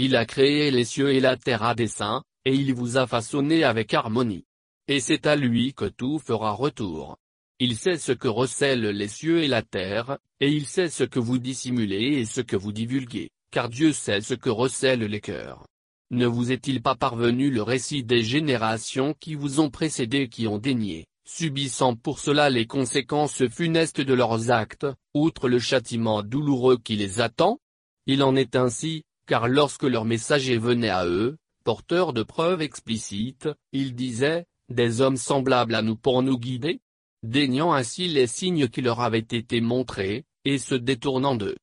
Il 0.00 0.14
a 0.14 0.24
créé 0.26 0.70
les 0.70 0.84
cieux 0.84 1.12
et 1.12 1.18
la 1.18 1.36
terre 1.36 1.64
à 1.64 1.74
dessein, 1.74 2.22
et 2.44 2.54
il 2.54 2.72
vous 2.72 2.98
a 2.98 3.08
façonné 3.08 3.64
avec 3.64 3.92
harmonie. 3.92 4.44
Et 4.86 5.00
c'est 5.00 5.26
à 5.26 5.34
lui 5.34 5.74
que 5.74 5.86
tout 5.86 6.20
fera 6.20 6.52
retour. 6.52 7.18
Il 7.58 7.76
sait 7.76 7.98
ce 7.98 8.12
que 8.12 8.28
recèlent 8.28 8.90
les 8.90 9.08
cieux 9.08 9.42
et 9.42 9.48
la 9.48 9.62
terre, 9.62 10.18
et 10.38 10.52
il 10.52 10.66
sait 10.66 10.88
ce 10.88 11.02
que 11.02 11.18
vous 11.18 11.38
dissimulez 11.38 12.20
et 12.20 12.26
ce 12.26 12.40
que 12.40 12.54
vous 12.54 12.70
divulguez, 12.70 13.30
car 13.50 13.68
Dieu 13.68 13.92
sait 13.92 14.20
ce 14.20 14.34
que 14.34 14.50
recèlent 14.50 15.02
les 15.02 15.20
cœurs. 15.20 15.66
Ne 16.12 16.26
vous 16.26 16.52
est-il 16.52 16.80
pas 16.80 16.94
parvenu 16.94 17.50
le 17.50 17.62
récit 17.62 18.04
des 18.04 18.22
générations 18.22 19.16
qui 19.18 19.34
vous 19.34 19.58
ont 19.58 19.68
précédés 19.68 20.28
qui 20.28 20.46
ont 20.46 20.58
daigné, 20.58 21.06
subissant 21.26 21.96
pour 21.96 22.20
cela 22.20 22.50
les 22.50 22.66
conséquences 22.66 23.48
funestes 23.48 24.00
de 24.00 24.14
leurs 24.14 24.52
actes, 24.52 24.86
outre 25.12 25.48
le 25.48 25.58
châtiment 25.58 26.22
douloureux 26.22 26.78
qui 26.78 26.94
les 26.94 27.20
attend? 27.20 27.58
Il 28.06 28.22
en 28.22 28.36
est 28.36 28.54
ainsi, 28.54 29.02
car 29.28 29.46
lorsque 29.46 29.84
leur 29.84 30.04
messager 30.04 30.58
venait 30.58 30.88
à 30.88 31.06
eux, 31.06 31.36
porteurs 31.62 32.12
de 32.12 32.24
preuves 32.24 32.62
explicites, 32.62 33.48
ils 33.72 33.94
disaient, 33.94 34.46
des 34.68 35.00
hommes 35.00 35.16
semblables 35.16 35.76
à 35.76 35.82
nous 35.82 35.96
pour 35.96 36.22
nous 36.22 36.38
guider 36.38 36.80
déniant 37.22 37.72
ainsi 37.72 38.08
les 38.08 38.26
signes 38.26 38.68
qui 38.68 38.80
leur 38.80 39.00
avaient 39.00 39.18
été 39.18 39.60
montrés, 39.60 40.24
et 40.44 40.58
se 40.58 40.74
détournant 40.74 41.34
d'eux. 41.34 41.56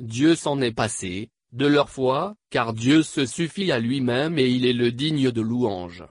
Dieu 0.00 0.34
s'en 0.34 0.60
est 0.60 0.72
passé, 0.72 1.30
de 1.52 1.66
leur 1.66 1.90
foi, 1.90 2.34
car 2.50 2.72
Dieu 2.72 3.02
se 3.02 3.26
suffit 3.26 3.70
à 3.70 3.78
lui-même 3.78 4.38
et 4.38 4.48
il 4.48 4.64
est 4.64 4.72
le 4.72 4.90
digne 4.90 5.30
de 5.30 5.40
louange. 5.40 6.04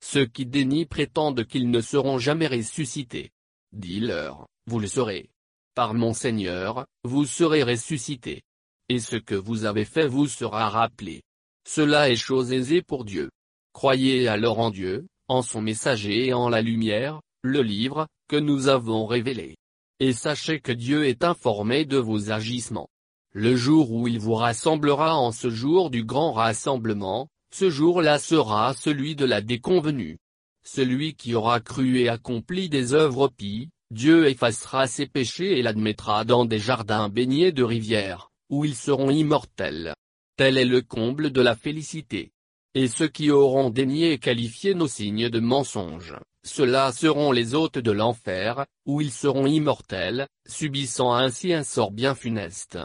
Ceux 0.00 0.26
qui 0.26 0.44
dénient 0.44 0.86
prétendent 0.86 1.44
qu'ils 1.44 1.70
ne 1.70 1.80
seront 1.80 2.18
jamais 2.18 2.48
ressuscités. 2.48 3.30
Dis-leur, 3.72 4.48
vous 4.66 4.80
le 4.80 4.88
serez. 4.88 5.30
Par 5.74 5.94
mon 5.94 6.12
Seigneur, 6.12 6.86
vous 7.04 7.24
serez 7.24 7.62
ressuscités. 7.62 8.42
Et 8.90 9.00
ce 9.00 9.16
que 9.16 9.34
vous 9.34 9.66
avez 9.66 9.84
fait 9.84 10.06
vous 10.06 10.26
sera 10.26 10.70
rappelé. 10.70 11.22
Cela 11.68 12.08
est 12.08 12.16
chose 12.16 12.52
aisée 12.52 12.80
pour 12.80 13.04
Dieu. 13.04 13.30
Croyez 13.74 14.28
alors 14.28 14.58
en 14.58 14.70
Dieu, 14.70 15.06
en 15.28 15.42
son 15.42 15.60
messager 15.60 16.28
et 16.28 16.32
en 16.32 16.48
la 16.48 16.62
lumière, 16.62 17.20
le 17.42 17.60
livre, 17.60 18.06
que 18.28 18.36
nous 18.36 18.68
avons 18.68 19.04
révélé. 19.04 19.56
Et 20.00 20.14
sachez 20.14 20.60
que 20.60 20.72
Dieu 20.72 21.06
est 21.06 21.22
informé 21.22 21.84
de 21.84 21.98
vos 21.98 22.30
agissements. 22.30 22.88
Le 23.34 23.56
jour 23.56 23.92
où 23.92 24.08
il 24.08 24.18
vous 24.18 24.34
rassemblera 24.34 25.16
en 25.16 25.32
ce 25.32 25.50
jour 25.50 25.90
du 25.90 26.04
grand 26.04 26.32
rassemblement, 26.32 27.28
ce 27.54 27.68
jour-là 27.68 28.18
sera 28.18 28.72
celui 28.72 29.16
de 29.16 29.26
la 29.26 29.42
déconvenue. 29.42 30.18
Celui 30.64 31.14
qui 31.14 31.34
aura 31.34 31.60
cru 31.60 31.98
et 31.98 32.08
accompli 32.08 32.70
des 32.70 32.94
œuvres 32.94 33.28
pies, 33.28 33.68
Dieu 33.90 34.28
effacera 34.28 34.86
ses 34.86 35.06
péchés 35.06 35.58
et 35.58 35.62
l'admettra 35.62 36.24
dans 36.24 36.44
des 36.44 36.58
jardins 36.58 37.08
baignés 37.08 37.52
de 37.52 37.62
rivières, 37.62 38.27
où 38.50 38.64
ils 38.64 38.74
seront 38.74 39.10
immortels. 39.10 39.94
Tel 40.36 40.56
est 40.56 40.64
le 40.64 40.82
comble 40.82 41.30
de 41.30 41.40
la 41.40 41.56
félicité. 41.56 42.32
Et 42.74 42.86
ceux 42.88 43.08
qui 43.08 43.30
auront 43.30 43.70
daigné 43.70 44.18
qualifier 44.18 44.74
nos 44.74 44.88
signes 44.88 45.28
de 45.28 45.40
mensonges, 45.40 46.14
ceux-là 46.44 46.92
seront 46.92 47.32
les 47.32 47.54
hôtes 47.54 47.78
de 47.78 47.90
l'enfer, 47.90 48.66
où 48.86 49.00
ils 49.00 49.10
seront 49.10 49.46
immortels, 49.46 50.28
subissant 50.46 51.12
ainsi 51.12 51.52
un 51.52 51.64
sort 51.64 51.90
bien 51.90 52.14
funeste. 52.14 52.78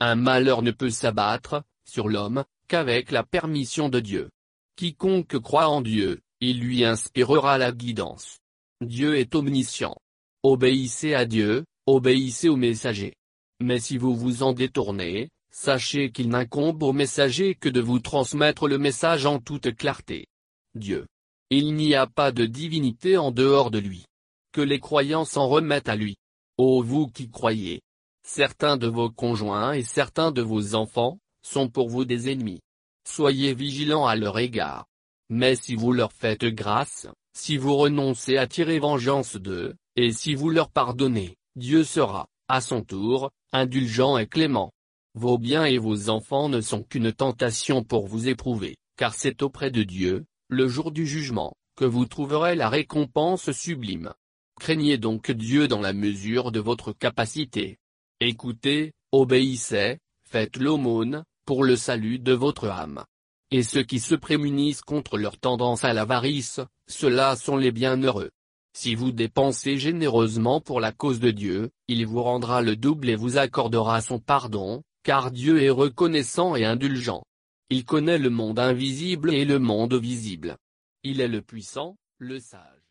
Un 0.00 0.16
malheur 0.16 0.62
ne 0.62 0.70
peut 0.70 0.90
s'abattre, 0.90 1.62
sur 1.88 2.08
l'homme, 2.08 2.44
qu'avec 2.68 3.10
la 3.10 3.22
permission 3.22 3.88
de 3.88 4.00
Dieu. 4.00 4.30
Quiconque 4.76 5.38
croit 5.38 5.68
en 5.68 5.80
Dieu, 5.80 6.20
il 6.40 6.60
lui 6.60 6.84
inspirera 6.84 7.56
la 7.56 7.72
guidance. 7.72 8.38
Dieu 8.82 9.16
est 9.16 9.34
omniscient. 9.34 9.96
Obéissez 10.42 11.14
à 11.14 11.24
Dieu, 11.24 11.64
obéissez 11.86 12.48
au 12.48 12.56
messager. 12.56 13.14
Mais 13.60 13.78
si 13.78 13.98
vous 13.98 14.14
vous 14.14 14.42
en 14.42 14.52
détournez, 14.52 15.30
sachez 15.50 16.10
qu'il 16.10 16.28
n'incombe 16.28 16.82
au 16.82 16.92
messager 16.92 17.54
que 17.54 17.68
de 17.68 17.80
vous 17.80 17.98
transmettre 17.98 18.68
le 18.68 18.78
message 18.78 19.26
en 19.26 19.38
toute 19.38 19.74
clarté. 19.74 20.26
Dieu. 20.74 21.06
Il 21.50 21.74
n'y 21.74 21.94
a 21.94 22.06
pas 22.06 22.32
de 22.32 22.44
divinité 22.44 23.16
en 23.16 23.30
dehors 23.30 23.70
de 23.70 23.78
lui. 23.78 24.04
Que 24.52 24.60
les 24.60 24.80
croyants 24.80 25.24
s'en 25.24 25.48
remettent 25.48 25.88
à 25.88 25.96
lui. 25.96 26.16
Ô 26.58 26.82
vous 26.82 27.06
qui 27.06 27.30
croyez. 27.30 27.82
Certains 28.24 28.76
de 28.76 28.88
vos 28.88 29.10
conjoints 29.10 29.72
et 29.72 29.82
certains 29.82 30.32
de 30.32 30.42
vos 30.42 30.74
enfants, 30.74 31.18
sont 31.42 31.68
pour 31.68 31.88
vous 31.88 32.04
des 32.04 32.30
ennemis. 32.30 32.60
Soyez 33.06 33.54
vigilants 33.54 34.06
à 34.06 34.16
leur 34.16 34.38
égard. 34.38 34.86
Mais 35.28 35.54
si 35.54 35.76
vous 35.76 35.92
leur 35.92 36.12
faites 36.12 36.44
grâce, 36.44 37.06
si 37.32 37.56
vous 37.56 37.76
renoncez 37.76 38.36
à 38.36 38.46
tirer 38.46 38.78
vengeance 38.78 39.36
d'eux, 39.36 39.74
et 39.94 40.12
si 40.12 40.34
vous 40.34 40.50
leur 40.50 40.70
pardonnez, 40.70 41.36
Dieu 41.54 41.84
sera, 41.84 42.26
à 42.48 42.60
son 42.60 42.82
tour, 42.82 43.30
indulgent 43.52 44.18
et 44.18 44.26
clément. 44.26 44.72
Vos 45.14 45.38
biens 45.38 45.64
et 45.64 45.78
vos 45.78 46.10
enfants 46.10 46.48
ne 46.48 46.60
sont 46.60 46.82
qu'une 46.82 47.12
tentation 47.12 47.82
pour 47.82 48.06
vous 48.06 48.28
éprouver, 48.28 48.76
car 48.96 49.14
c'est 49.14 49.42
auprès 49.42 49.70
de 49.70 49.82
Dieu, 49.82 50.26
le 50.48 50.68
jour 50.68 50.90
du 50.90 51.06
jugement, 51.06 51.54
que 51.76 51.84
vous 51.84 52.06
trouverez 52.06 52.54
la 52.54 52.68
récompense 52.68 53.50
sublime. 53.52 54.12
Craignez 54.60 54.98
donc 54.98 55.30
Dieu 55.30 55.68
dans 55.68 55.80
la 55.80 55.92
mesure 55.92 56.52
de 56.52 56.60
votre 56.60 56.92
capacité. 56.92 57.78
Écoutez, 58.20 58.92
obéissez, 59.12 59.98
faites 60.28 60.56
l'aumône, 60.56 61.24
pour 61.44 61.64
le 61.64 61.76
salut 61.76 62.18
de 62.18 62.32
votre 62.32 62.68
âme. 62.68 63.04
Et 63.50 63.62
ceux 63.62 63.84
qui 63.84 64.00
se 64.00 64.14
prémunissent 64.14 64.82
contre 64.82 65.16
leur 65.16 65.38
tendance 65.38 65.84
à 65.84 65.92
l'avarice, 65.92 66.60
ceux-là 66.88 67.36
sont 67.36 67.56
les 67.56 67.70
bienheureux. 67.70 68.30
Si 68.78 68.94
vous 68.94 69.10
dépensez 69.10 69.78
généreusement 69.78 70.60
pour 70.60 70.80
la 70.80 70.92
cause 70.92 71.18
de 71.18 71.30
Dieu, 71.30 71.70
il 71.88 72.06
vous 72.06 72.22
rendra 72.22 72.60
le 72.60 72.76
double 72.76 73.08
et 73.08 73.16
vous 73.16 73.38
accordera 73.38 74.02
son 74.02 74.18
pardon, 74.18 74.82
car 75.02 75.30
Dieu 75.30 75.62
est 75.62 75.70
reconnaissant 75.70 76.56
et 76.56 76.66
indulgent. 76.66 77.24
Il 77.70 77.86
connaît 77.86 78.18
le 78.18 78.28
monde 78.28 78.58
invisible 78.58 79.32
et 79.32 79.46
le 79.46 79.58
monde 79.58 79.94
visible. 79.94 80.58
Il 81.04 81.22
est 81.22 81.26
le 81.26 81.40
puissant, 81.40 81.96
le 82.18 82.38
sage. 82.38 82.82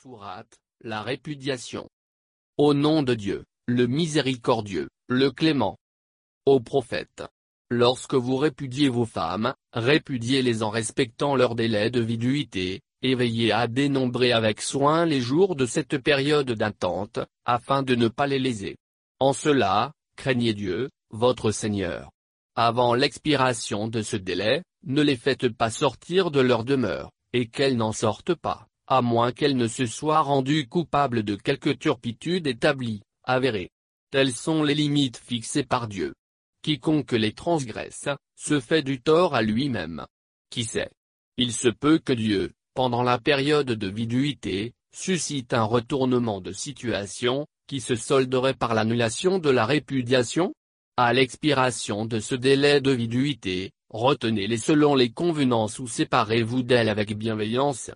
Sourate, 0.00 0.60
la 0.80 1.02
répudiation. 1.02 1.90
Au 2.56 2.74
nom 2.74 3.02
de 3.02 3.14
Dieu, 3.14 3.46
le 3.66 3.88
miséricordieux, 3.88 4.90
le 5.08 5.32
clément. 5.32 5.76
Ô 6.46 6.60
prophète. 6.60 7.24
Lorsque 7.68 8.14
vous 8.14 8.36
répudiez 8.36 8.90
vos 8.90 9.06
femmes, 9.06 9.54
répudiez-les 9.72 10.62
en 10.62 10.70
respectant 10.70 11.34
leur 11.34 11.56
délai 11.56 11.90
de 11.90 12.00
viduité, 12.00 12.80
et 13.02 13.14
veillez 13.14 13.52
à 13.52 13.66
dénombrer 13.66 14.32
avec 14.32 14.60
soin 14.60 15.04
les 15.04 15.20
jours 15.20 15.56
de 15.56 15.66
cette 15.66 15.98
période 15.98 16.50
d'attente, 16.50 17.20
afin 17.44 17.82
de 17.82 17.94
ne 17.94 18.08
pas 18.08 18.26
les 18.26 18.38
léser. 18.38 18.76
En 19.20 19.32
cela, 19.32 19.92
craignez 20.16 20.54
Dieu, 20.54 20.90
votre 21.10 21.50
Seigneur. 21.50 22.10
Avant 22.54 22.94
l'expiration 22.94 23.88
de 23.88 24.02
ce 24.02 24.16
délai, 24.16 24.62
ne 24.84 25.02
les 25.02 25.16
faites 25.16 25.48
pas 25.48 25.70
sortir 25.70 26.30
de 26.30 26.40
leur 26.40 26.64
demeure, 26.64 27.10
et 27.32 27.48
qu'elles 27.48 27.76
n'en 27.76 27.92
sortent 27.92 28.34
pas, 28.34 28.66
à 28.86 29.02
moins 29.02 29.32
qu'elles 29.32 29.56
ne 29.56 29.68
se 29.68 29.86
soient 29.86 30.22
rendues 30.22 30.66
coupables 30.66 31.22
de 31.22 31.36
quelque 31.36 31.70
turpitude 31.70 32.46
établie, 32.46 33.02
avérée. 33.22 33.70
Telles 34.10 34.32
sont 34.32 34.62
les 34.62 34.74
limites 34.74 35.18
fixées 35.18 35.64
par 35.64 35.86
Dieu. 35.86 36.14
Quiconque 36.62 37.12
les 37.12 37.32
transgresse, 37.32 38.08
se 38.34 38.58
fait 38.58 38.82
du 38.82 39.00
tort 39.00 39.34
à 39.34 39.42
lui-même. 39.42 40.06
Qui 40.50 40.64
sait? 40.64 40.90
Il 41.36 41.52
se 41.52 41.68
peut 41.68 41.98
que 41.98 42.12
Dieu, 42.12 42.52
pendant 42.78 43.02
la 43.02 43.18
période 43.18 43.72
de 43.72 43.88
viduité, 43.88 44.72
suscite 44.94 45.52
un 45.52 45.64
retournement 45.64 46.40
de 46.40 46.52
situation, 46.52 47.44
qui 47.66 47.80
se 47.80 47.96
solderait 47.96 48.54
par 48.54 48.72
l'annulation 48.72 49.40
de 49.40 49.50
la 49.50 49.66
répudiation 49.66 50.54
À 50.96 51.12
l'expiration 51.12 52.04
de 52.04 52.20
ce 52.20 52.36
délai 52.36 52.80
de 52.80 52.92
viduité, 52.92 53.72
retenez-les 53.90 54.58
selon 54.58 54.94
les 54.94 55.10
convenances 55.10 55.80
ou 55.80 55.88
séparez-vous 55.88 56.62
d'elles 56.62 56.88
avec 56.88 57.18
bienveillance. 57.18 57.90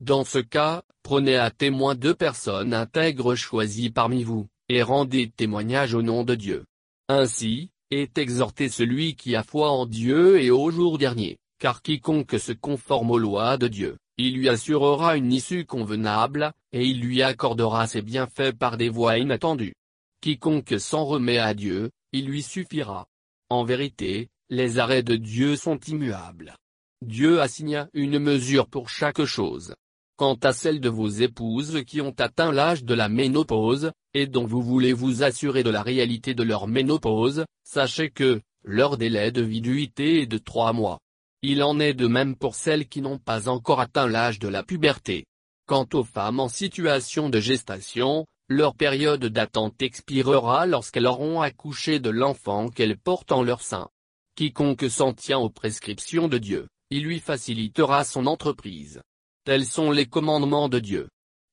Dans 0.00 0.22
ce 0.22 0.40
cas, 0.40 0.82
prenez 1.02 1.36
à 1.36 1.50
témoin 1.50 1.94
deux 1.94 2.14
personnes 2.14 2.74
intègres 2.74 3.36
choisies 3.36 3.88
parmi 3.88 4.22
vous, 4.22 4.48
et 4.68 4.82
rendez 4.82 5.30
témoignage 5.34 5.94
au 5.94 6.02
nom 6.02 6.24
de 6.24 6.34
Dieu. 6.34 6.66
Ainsi, 7.08 7.70
est 7.90 8.18
exhorté 8.18 8.68
celui 8.68 9.16
qui 9.16 9.34
a 9.34 9.42
foi 9.42 9.70
en 9.70 9.86
Dieu 9.86 10.42
et 10.42 10.50
au 10.50 10.70
jour 10.70 10.98
dernier, 10.98 11.38
car 11.58 11.80
quiconque 11.80 12.38
se 12.38 12.52
conforme 12.52 13.12
aux 13.12 13.18
lois 13.18 13.56
de 13.56 13.68
Dieu, 13.68 13.96
il 14.18 14.36
lui 14.36 14.48
assurera 14.48 15.16
une 15.16 15.32
issue 15.32 15.66
convenable, 15.66 16.52
et 16.72 16.84
il 16.84 17.00
lui 17.00 17.22
accordera 17.22 17.86
ses 17.86 18.02
bienfaits 18.02 18.52
par 18.58 18.76
des 18.76 18.88
voies 18.88 19.18
inattendues. 19.18 19.74
Quiconque 20.20 20.74
s'en 20.78 21.04
remet 21.04 21.38
à 21.38 21.54
Dieu, 21.54 21.90
il 22.12 22.26
lui 22.26 22.42
suffira. 22.42 23.06
En 23.50 23.64
vérité, 23.64 24.28
les 24.48 24.78
arrêts 24.78 25.02
de 25.02 25.16
Dieu 25.16 25.56
sont 25.56 25.78
immuables. 25.86 26.56
Dieu 27.02 27.40
assigna 27.40 27.88
une 27.92 28.18
mesure 28.18 28.68
pour 28.68 28.88
chaque 28.88 29.24
chose. 29.24 29.74
Quant 30.16 30.38
à 30.42 30.52
celles 30.52 30.80
de 30.80 30.88
vos 30.88 31.08
épouses 31.08 31.82
qui 31.86 32.00
ont 32.00 32.14
atteint 32.18 32.50
l'âge 32.50 32.84
de 32.84 32.94
la 32.94 33.10
ménopause, 33.10 33.92
et 34.14 34.26
dont 34.26 34.46
vous 34.46 34.62
voulez 34.62 34.94
vous 34.94 35.22
assurer 35.22 35.62
de 35.62 35.68
la 35.68 35.82
réalité 35.82 36.32
de 36.32 36.42
leur 36.42 36.66
ménopause, 36.66 37.44
sachez 37.64 38.08
que, 38.08 38.40
leur 38.64 38.96
délai 38.96 39.30
de 39.30 39.42
viduité 39.42 40.22
est 40.22 40.26
de 40.26 40.38
trois 40.38 40.72
mois. 40.72 41.00
Il 41.48 41.62
en 41.62 41.78
est 41.78 41.94
de 41.94 42.08
même 42.08 42.34
pour 42.34 42.56
celles 42.56 42.88
qui 42.88 43.00
n'ont 43.00 43.20
pas 43.20 43.48
encore 43.48 43.78
atteint 43.78 44.08
l'âge 44.08 44.40
de 44.40 44.48
la 44.48 44.64
puberté. 44.64 45.26
Quant 45.68 45.86
aux 45.92 46.02
femmes 46.02 46.40
en 46.40 46.48
situation 46.48 47.28
de 47.28 47.38
gestation, 47.38 48.26
leur 48.48 48.74
période 48.74 49.24
d'attente 49.24 49.80
expirera 49.80 50.66
lorsqu'elles 50.66 51.06
auront 51.06 51.40
accouché 51.40 52.00
de 52.00 52.10
l'enfant 52.10 52.68
qu'elles 52.68 52.98
portent 52.98 53.30
en 53.30 53.44
leur 53.44 53.60
sein. 53.62 53.88
Quiconque 54.34 54.90
s'en 54.90 55.12
tient 55.12 55.38
aux 55.38 55.48
prescriptions 55.48 56.26
de 56.26 56.38
Dieu, 56.38 56.66
il 56.90 57.04
lui 57.04 57.20
facilitera 57.20 58.02
son 58.02 58.26
entreprise. 58.26 59.00
Tels 59.44 59.66
sont 59.66 59.92
les 59.92 60.06
commandements 60.06 60.68
de 60.68 60.80
Dieu. 60.80 61.08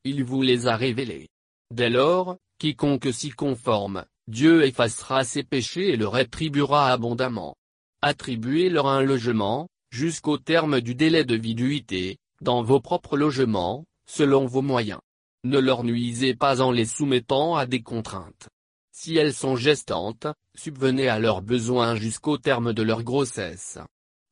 Il 0.06 0.24
vous 0.24 0.42
les 0.42 0.66
a 0.66 0.76
révélés. 0.76 1.30
Dès 1.70 1.92
lors, 1.92 2.38
quiconque 2.58 3.14
s'y 3.14 3.30
conforme, 3.30 4.06
Dieu 4.28 4.66
effacera 4.66 5.24
ses 5.24 5.44
péchés 5.44 5.90
et 5.90 5.98
le 5.98 6.08
rétribuera 6.08 6.92
abondamment. 6.92 7.54
Attribuez-leur 8.02 8.88
un 8.88 9.04
logement, 9.04 9.70
jusqu'au 9.94 10.40
terme 10.40 10.82
du 10.82 10.96
délai 10.96 11.24
de 11.24 11.36
viduité, 11.36 12.18
dans 12.42 12.64
vos 12.64 12.80
propres 12.80 13.16
logements, 13.16 13.86
selon 14.08 14.48
vos 14.48 14.64
moyens. 14.64 15.00
Ne 15.44 15.60
leur 15.60 15.84
nuisez 15.84 16.34
pas 16.34 16.62
en 16.62 16.72
les 16.72 16.86
soumettant 16.86 17.56
à 17.56 17.68
des 17.68 17.84
contraintes. 17.84 18.50
Si 18.92 19.16
elles 19.18 19.36
sont 19.36 19.56
gestantes, 19.56 20.26
subvenez 20.56 21.10
à 21.10 21.20
leurs 21.20 21.44
besoins 21.44 21.96
jusqu'au 21.96 22.40
terme 22.40 22.74
de 22.74 22.82
leur 22.82 23.04
grossesse. 23.04 23.78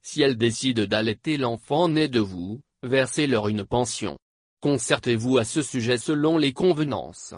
Si 0.01 0.23
elles 0.23 0.35
décident 0.35 0.85
d'allaiter 0.85 1.37
l'enfant 1.37 1.89
né 1.89 2.07
de 2.07 2.19
vous, 2.19 2.59
versez-leur 2.81 3.47
une 3.47 3.63
pension. 3.63 4.17
Concertez-vous 4.61 5.37
à 5.37 5.43
ce 5.43 5.61
sujet 5.61 5.99
selon 5.99 6.39
les 6.39 6.53
convenances. 6.53 7.35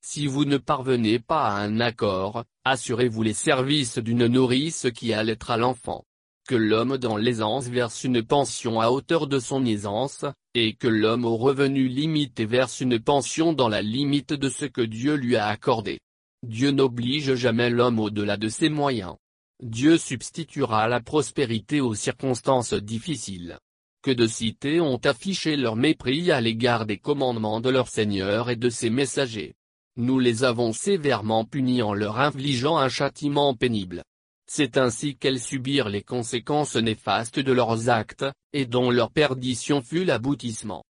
Si 0.00 0.26
vous 0.26 0.46
ne 0.46 0.56
parvenez 0.56 1.18
pas 1.18 1.48
à 1.48 1.60
un 1.60 1.80
accord, 1.80 2.44
assurez-vous 2.64 3.22
les 3.22 3.34
services 3.34 3.98
d'une 3.98 4.28
nourrice 4.28 4.86
qui 4.94 5.12
allaitera 5.12 5.58
l'enfant 5.58 6.06
que 6.46 6.54
l'homme 6.54 6.96
dans 6.96 7.16
l'aisance 7.16 7.68
verse 7.68 8.04
une 8.04 8.22
pension 8.22 8.80
à 8.80 8.90
hauteur 8.90 9.26
de 9.26 9.38
son 9.38 9.66
aisance, 9.66 10.24
et 10.54 10.74
que 10.74 10.88
l'homme 10.88 11.24
au 11.24 11.36
revenu 11.36 11.88
limité 11.88 12.46
verse 12.46 12.80
une 12.80 12.98
pension 12.98 13.52
dans 13.52 13.68
la 13.68 13.82
limite 13.82 14.32
de 14.32 14.48
ce 14.48 14.64
que 14.64 14.80
Dieu 14.80 15.14
lui 15.14 15.36
a 15.36 15.48
accordé. 15.48 15.98
Dieu 16.42 16.70
n'oblige 16.70 17.34
jamais 17.34 17.68
l'homme 17.68 17.98
au-delà 17.98 18.36
de 18.36 18.48
ses 18.48 18.68
moyens. 18.68 19.16
Dieu 19.62 19.98
substituera 19.98 20.86
la 20.88 21.00
prospérité 21.00 21.80
aux 21.80 21.94
circonstances 21.94 22.74
difficiles. 22.74 23.58
Que 24.02 24.10
de 24.10 24.26
cités 24.26 24.80
ont 24.80 25.00
affiché 25.04 25.56
leur 25.56 25.76
mépris 25.76 26.30
à 26.30 26.40
l'égard 26.40 26.86
des 26.86 26.98
commandements 26.98 27.60
de 27.60 27.70
leur 27.70 27.88
Seigneur 27.88 28.50
et 28.50 28.56
de 28.56 28.70
ses 28.70 28.90
messagers. 28.90 29.54
Nous 29.96 30.18
les 30.18 30.44
avons 30.44 30.72
sévèrement 30.72 31.44
punis 31.44 31.82
en 31.82 31.94
leur 31.94 32.20
infligeant 32.20 32.76
un 32.76 32.88
châtiment 32.88 33.54
pénible. 33.54 34.02
C'est 34.48 34.78
ainsi 34.78 35.16
qu'elles 35.16 35.40
subirent 35.40 35.88
les 35.88 36.02
conséquences 36.02 36.76
néfastes 36.76 37.40
de 37.40 37.52
leurs 37.52 37.88
actes, 37.88 38.24
et 38.52 38.64
dont 38.64 38.90
leur 38.90 39.10
perdition 39.10 39.82
fut 39.82 40.04
l'aboutissement. 40.04 40.84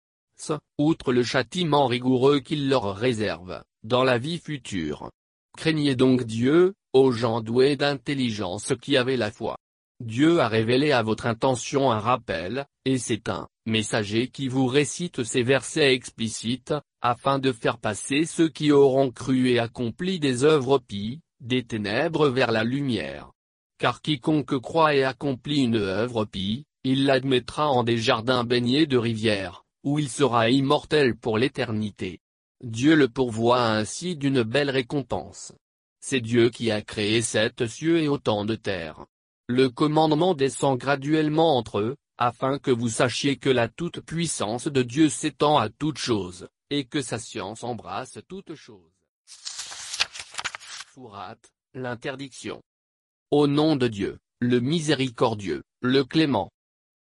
Outre 0.78 1.12
le 1.12 1.22
châtiment 1.22 1.86
rigoureux 1.86 2.40
qu'il 2.40 2.68
leur 2.68 2.96
réserve, 2.96 3.62
dans 3.84 4.04
la 4.04 4.18
vie 4.18 4.38
future. 4.38 5.10
Craignez 5.56 5.94
donc 5.94 6.24
Dieu, 6.24 6.74
aux 6.94 7.12
gens 7.12 7.42
doués 7.42 7.76
d'intelligence 7.76 8.72
qui 8.80 8.96
avaient 8.96 9.18
la 9.18 9.30
foi. 9.30 9.56
Dieu 10.00 10.40
a 10.40 10.48
révélé 10.48 10.90
à 10.90 11.02
votre 11.02 11.26
intention 11.26 11.92
un 11.92 12.00
rappel, 12.00 12.66
et 12.86 12.98
c'est 12.98 13.28
un 13.28 13.48
messager 13.66 14.28
qui 14.28 14.48
vous 14.48 14.66
récite 14.66 15.22
ces 15.22 15.42
versets 15.42 15.94
explicites, 15.94 16.74
afin 17.02 17.38
de 17.38 17.52
faire 17.52 17.78
passer 17.78 18.24
ceux 18.24 18.48
qui 18.48 18.72
auront 18.72 19.10
cru 19.12 19.50
et 19.50 19.58
accompli 19.58 20.18
des 20.18 20.42
œuvres 20.42 20.78
pies, 20.78 21.20
des 21.40 21.62
ténèbres 21.62 22.28
vers 22.28 22.50
la 22.50 22.64
lumière 22.64 23.30
car 23.82 24.00
quiconque 24.00 24.60
croit 24.60 24.94
et 24.94 25.02
accomplit 25.02 25.62
une 25.62 25.74
œuvre 25.74 26.24
pie, 26.24 26.66
il 26.84 27.04
l'admettra 27.04 27.68
en 27.68 27.82
des 27.82 27.98
jardins 27.98 28.44
baignés 28.44 28.86
de 28.86 28.96
rivières, 28.96 29.64
où 29.82 29.98
il 29.98 30.08
sera 30.08 30.50
immortel 30.50 31.16
pour 31.16 31.36
l'éternité. 31.36 32.20
Dieu 32.62 32.94
le 32.94 33.08
pourvoit 33.08 33.66
ainsi 33.66 34.14
d'une 34.14 34.44
belle 34.44 34.70
récompense. 34.70 35.52
C'est 35.98 36.20
Dieu 36.20 36.48
qui 36.48 36.70
a 36.70 36.80
créé 36.80 37.22
sept 37.22 37.66
cieux 37.66 37.98
et 37.98 38.06
autant 38.06 38.44
de 38.44 38.54
terre. 38.54 39.04
Le 39.48 39.68
commandement 39.68 40.34
descend 40.34 40.78
graduellement 40.78 41.56
entre 41.56 41.80
eux, 41.80 41.96
afin 42.18 42.60
que 42.60 42.70
vous 42.70 42.88
sachiez 42.88 43.36
que 43.36 43.50
la 43.50 43.66
toute-puissance 43.66 44.68
de 44.68 44.82
Dieu 44.82 45.08
s'étend 45.08 45.58
à 45.58 45.70
toutes 45.70 45.98
choses, 45.98 46.46
et 46.70 46.84
que 46.84 47.02
sa 47.02 47.18
science 47.18 47.64
embrasse 47.64 48.20
toutes 48.28 48.54
choses. 48.54 48.92
Sourate, 50.94 51.50
l'interdiction. 51.74 52.62
Au 53.32 53.46
nom 53.46 53.76
de 53.76 53.88
Dieu, 53.88 54.18
le 54.40 54.60
miséricordieux, 54.60 55.62
le 55.80 56.04
clément. 56.04 56.50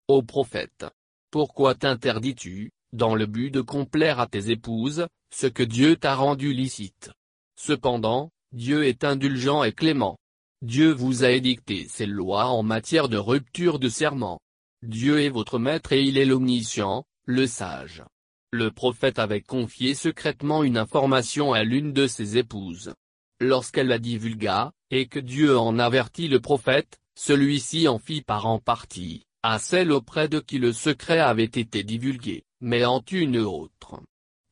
Ô 0.07 0.21
prophète. 0.21 0.85
Pourquoi 1.31 1.73
t'interdis-tu, 1.73 2.69
dans 2.93 3.15
le 3.15 3.25
but 3.25 3.49
de 3.49 3.61
complaire 3.61 4.19
à 4.19 4.27
tes 4.27 4.51
épouses, 4.51 5.07
ce 5.33 5.47
que 5.47 5.63
Dieu 5.63 5.95
t'a 5.95 6.13
rendu 6.13 6.53
licite? 6.53 7.09
Cependant, 7.55 8.29
Dieu 8.51 8.85
est 8.85 9.03
indulgent 9.03 9.63
et 9.63 9.71
clément. 9.71 10.19
Dieu 10.61 10.91
vous 10.91 11.23
a 11.23 11.31
édicté 11.31 11.87
ses 11.89 12.05
lois 12.05 12.49
en 12.49 12.61
matière 12.61 13.09
de 13.09 13.17
rupture 13.17 13.79
de 13.79 13.89
serment. 13.89 14.39
Dieu 14.83 15.21
est 15.23 15.29
votre 15.29 15.57
maître 15.57 15.91
et 15.91 16.03
il 16.03 16.19
est 16.19 16.25
l'omniscient, 16.25 17.03
le 17.25 17.47
sage. 17.47 18.03
Le 18.51 18.69
prophète 18.69 19.17
avait 19.17 19.41
confié 19.41 19.95
secrètement 19.95 20.61
une 20.61 20.77
information 20.77 21.51
à 21.51 21.63
l'une 21.63 21.93
de 21.93 22.05
ses 22.05 22.37
épouses. 22.37 22.93
Lorsqu'elle 23.41 23.87
la 23.87 23.97
divulgua, 23.97 24.71
et 24.91 25.07
que 25.07 25.17
Dieu 25.17 25.57
en 25.57 25.79
avertit 25.79 26.27
le 26.27 26.39
prophète, 26.39 26.99
celui-ci 27.15 27.87
en 27.87 27.97
fit 27.97 28.21
part 28.21 28.45
en 28.45 28.59
partie, 28.59 29.25
à 29.41 29.57
celle 29.57 29.91
auprès 29.91 30.27
de 30.27 30.39
qui 30.39 30.59
le 30.59 30.71
secret 30.71 31.17
avait 31.17 31.45
été 31.45 31.81
divulgué, 31.81 32.43
mais 32.59 32.85
en 32.85 33.03
une 33.11 33.39
autre. 33.39 33.99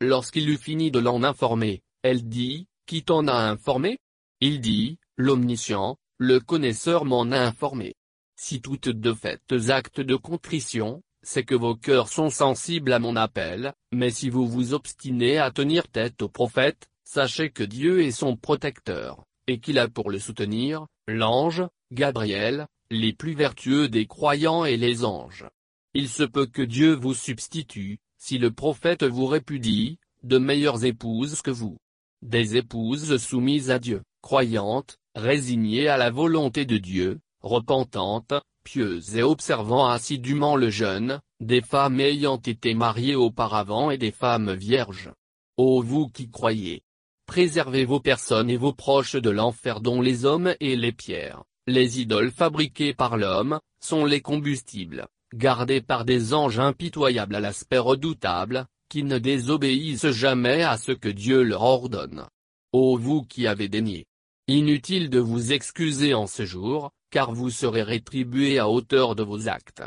Lorsqu'il 0.01 0.49
eut 0.49 0.57
fini 0.57 0.89
de 0.89 0.97
l'en 0.97 1.21
informer, 1.21 1.83
elle 2.01 2.27
dit, 2.27 2.65
Qui 2.87 3.03
t'en 3.03 3.27
a 3.27 3.35
informé? 3.35 3.99
Il 4.41 4.59
dit, 4.59 4.97
L'omniscient, 5.17 5.97
le 6.17 6.39
connaisseur 6.39 7.05
m'en 7.05 7.29
a 7.31 7.37
informé. 7.37 7.93
Si 8.35 8.59
toutes 8.59 8.89
deux 8.89 9.13
faites 9.13 9.53
actes 9.69 10.01
de 10.01 10.15
contrition, 10.15 11.03
c'est 11.21 11.43
que 11.43 11.53
vos 11.53 11.75
cœurs 11.75 12.09
sont 12.09 12.31
sensibles 12.31 12.93
à 12.93 12.97
mon 12.97 13.15
appel, 13.15 13.73
mais 13.91 14.09
si 14.09 14.31
vous 14.31 14.47
vous 14.47 14.73
obstinez 14.73 15.37
à 15.37 15.51
tenir 15.51 15.87
tête 15.87 16.23
au 16.23 16.29
prophète, 16.29 16.87
sachez 17.11 17.49
que 17.49 17.63
Dieu 17.63 18.03
est 18.03 18.11
son 18.11 18.35
protecteur, 18.35 19.23
et 19.47 19.59
qu'il 19.59 19.79
a 19.79 19.87
pour 19.87 20.11
le 20.11 20.19
soutenir, 20.19 20.85
l'ange, 21.07 21.63
Gabriel, 21.91 22.67
les 22.91 23.13
plus 23.13 23.33
vertueux 23.33 23.89
des 23.89 24.05
croyants 24.05 24.63
et 24.63 24.77
les 24.77 25.03
anges. 25.03 25.47
Il 25.95 26.07
se 26.07 26.21
peut 26.21 26.45
que 26.45 26.61
Dieu 26.61 26.93
vous 26.93 27.15
substitue, 27.15 27.97
si 28.19 28.37
le 28.37 28.51
prophète 28.51 29.03
vous 29.03 29.25
répudie, 29.25 29.97
de 30.21 30.37
meilleures 30.37 30.85
épouses 30.85 31.41
que 31.41 31.49
vous. 31.49 31.77
Des 32.21 32.57
épouses 32.57 33.17
soumises 33.17 33.71
à 33.71 33.79
Dieu, 33.79 34.03
croyantes, 34.21 34.99
résignées 35.15 35.87
à 35.87 35.97
la 35.97 36.11
volonté 36.11 36.65
de 36.65 36.77
Dieu, 36.77 37.19
repentantes, 37.41 38.35
pieuses 38.63 39.15
et 39.15 39.23
observant 39.23 39.87
assidûment 39.87 40.55
le 40.55 40.69
jeûne, 40.69 41.21
des 41.39 41.61
femmes 41.61 42.01
ayant 42.01 42.37
été 42.37 42.75
mariées 42.75 43.15
auparavant 43.15 43.89
et 43.89 43.97
des 43.97 44.11
femmes 44.11 44.53
vierges. 44.53 45.11
Ô 45.57 45.81
vous 45.81 46.07
qui 46.07 46.29
croyez! 46.29 46.83
Préservez 47.29 47.85
vos 47.85 47.99
personnes 47.99 48.49
et 48.49 48.57
vos 48.57 48.73
proches 48.73 49.15
de 49.15 49.29
l'enfer 49.29 49.81
dont 49.81 50.01
les 50.01 50.25
hommes 50.25 50.55
et 50.59 50.75
les 50.75 50.91
pierres, 50.91 51.43
les 51.67 52.01
idoles 52.01 52.31
fabriquées 52.31 52.95
par 52.95 53.17
l'homme, 53.17 53.59
sont 53.79 54.03
les 54.03 54.19
combustibles, 54.19 55.07
gardés 55.35 55.79
par 55.79 56.05
des 56.05 56.33
anges 56.33 56.57
impitoyables 56.57 57.35
à 57.35 57.39
l'aspect 57.39 57.77
redoutable, 57.77 58.65
qui 58.89 59.03
ne 59.03 59.19
désobéissent 59.19 60.09
jamais 60.09 60.63
à 60.63 60.75
ce 60.77 60.91
que 60.91 61.07
Dieu 61.07 61.43
leur 61.43 61.61
ordonne. 61.61 62.25
Ô 62.73 62.97
vous 62.97 63.21
qui 63.21 63.45
avez 63.45 63.69
dénié! 63.69 64.07
Inutile 64.47 65.11
de 65.11 65.19
vous 65.19 65.53
excuser 65.53 66.15
en 66.15 66.25
ce 66.25 66.45
jour, 66.45 66.89
car 67.11 67.31
vous 67.31 67.51
serez 67.51 67.83
rétribué 67.83 68.57
à 68.57 68.69
hauteur 68.69 69.15
de 69.15 69.21
vos 69.21 69.47
actes. 69.47 69.83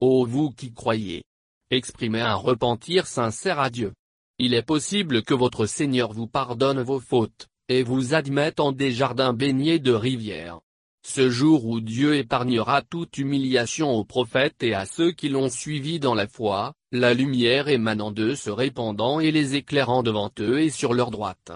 Ô 0.00 0.24
vous 0.24 0.50
qui 0.50 0.72
croyez, 0.72 1.24
exprimez 1.70 2.22
un 2.22 2.36
repentir 2.36 3.06
sincère 3.06 3.60
à 3.60 3.68
Dieu. 3.68 3.92
Il 4.38 4.52
est 4.52 4.62
possible 4.62 5.22
que 5.22 5.32
votre 5.32 5.64
Seigneur 5.64 6.12
vous 6.12 6.26
pardonne 6.26 6.82
vos 6.82 7.00
fautes, 7.00 7.48
et 7.68 7.82
vous 7.82 8.14
admette 8.14 8.60
en 8.60 8.72
des 8.72 8.92
jardins 8.92 9.32
baignés 9.32 9.78
de 9.78 9.92
rivières. 9.92 10.60
Ce 11.06 11.30
jour 11.30 11.64
où 11.64 11.80
Dieu 11.80 12.16
épargnera 12.16 12.82
toute 12.82 13.16
humiliation 13.16 13.92
aux 13.92 14.04
prophètes 14.04 14.62
et 14.62 14.74
à 14.74 14.84
ceux 14.84 15.12
qui 15.12 15.28
l'ont 15.28 15.48
suivi 15.48 16.00
dans 16.00 16.14
la 16.14 16.26
foi, 16.26 16.74
la 16.92 17.14
lumière 17.14 17.68
émanant 17.68 18.10
d'eux 18.10 18.34
se 18.34 18.50
répandant 18.50 19.20
et 19.20 19.30
les 19.30 19.54
éclairant 19.54 20.02
devant 20.02 20.30
eux 20.40 20.60
et 20.60 20.70
sur 20.70 20.94
leur 20.94 21.10
droite. 21.10 21.52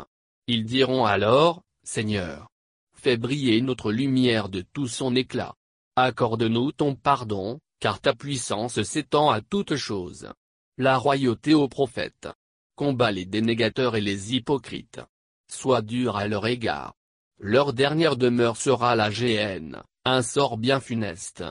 Ils 0.47 0.65
diront 0.65 1.05
alors, 1.05 1.63
Seigneur, 1.83 2.49
fais 2.97 3.17
briller 3.17 3.61
notre 3.61 3.93
lumière 3.93 4.49
de 4.49 4.65
tout 4.73 4.87
son 4.87 5.15
éclat. 5.17 5.55
Accorde-nous 5.97 6.73
ton 6.73 6.95
pardon, 6.95 7.59
car 7.81 8.01
ta 8.01 8.15
puissance 8.15 8.83
s'étend 8.83 9.31
à 9.31 9.41
toutes 9.41 9.77
choses. 9.77 10.33
La 10.79 10.97
royauté 10.97 11.55
aux 11.55 11.69
prophètes. 11.69 12.29
Combat 12.81 13.13
les 13.13 13.27
dénégateurs 13.27 13.95
et 13.95 14.01
les 14.01 14.35
hypocrites. 14.35 15.03
Sois 15.53 15.83
dur 15.83 16.17
à 16.17 16.27
leur 16.27 16.47
égard. 16.47 16.95
Leur 17.39 17.75
dernière 17.75 18.17
demeure 18.17 18.57
sera 18.57 18.97
la 18.97 19.11
géhenne, 19.11 19.83
un 20.07 20.23
sort 20.23 20.57
bien 20.57 20.81
funeste. 20.81 21.45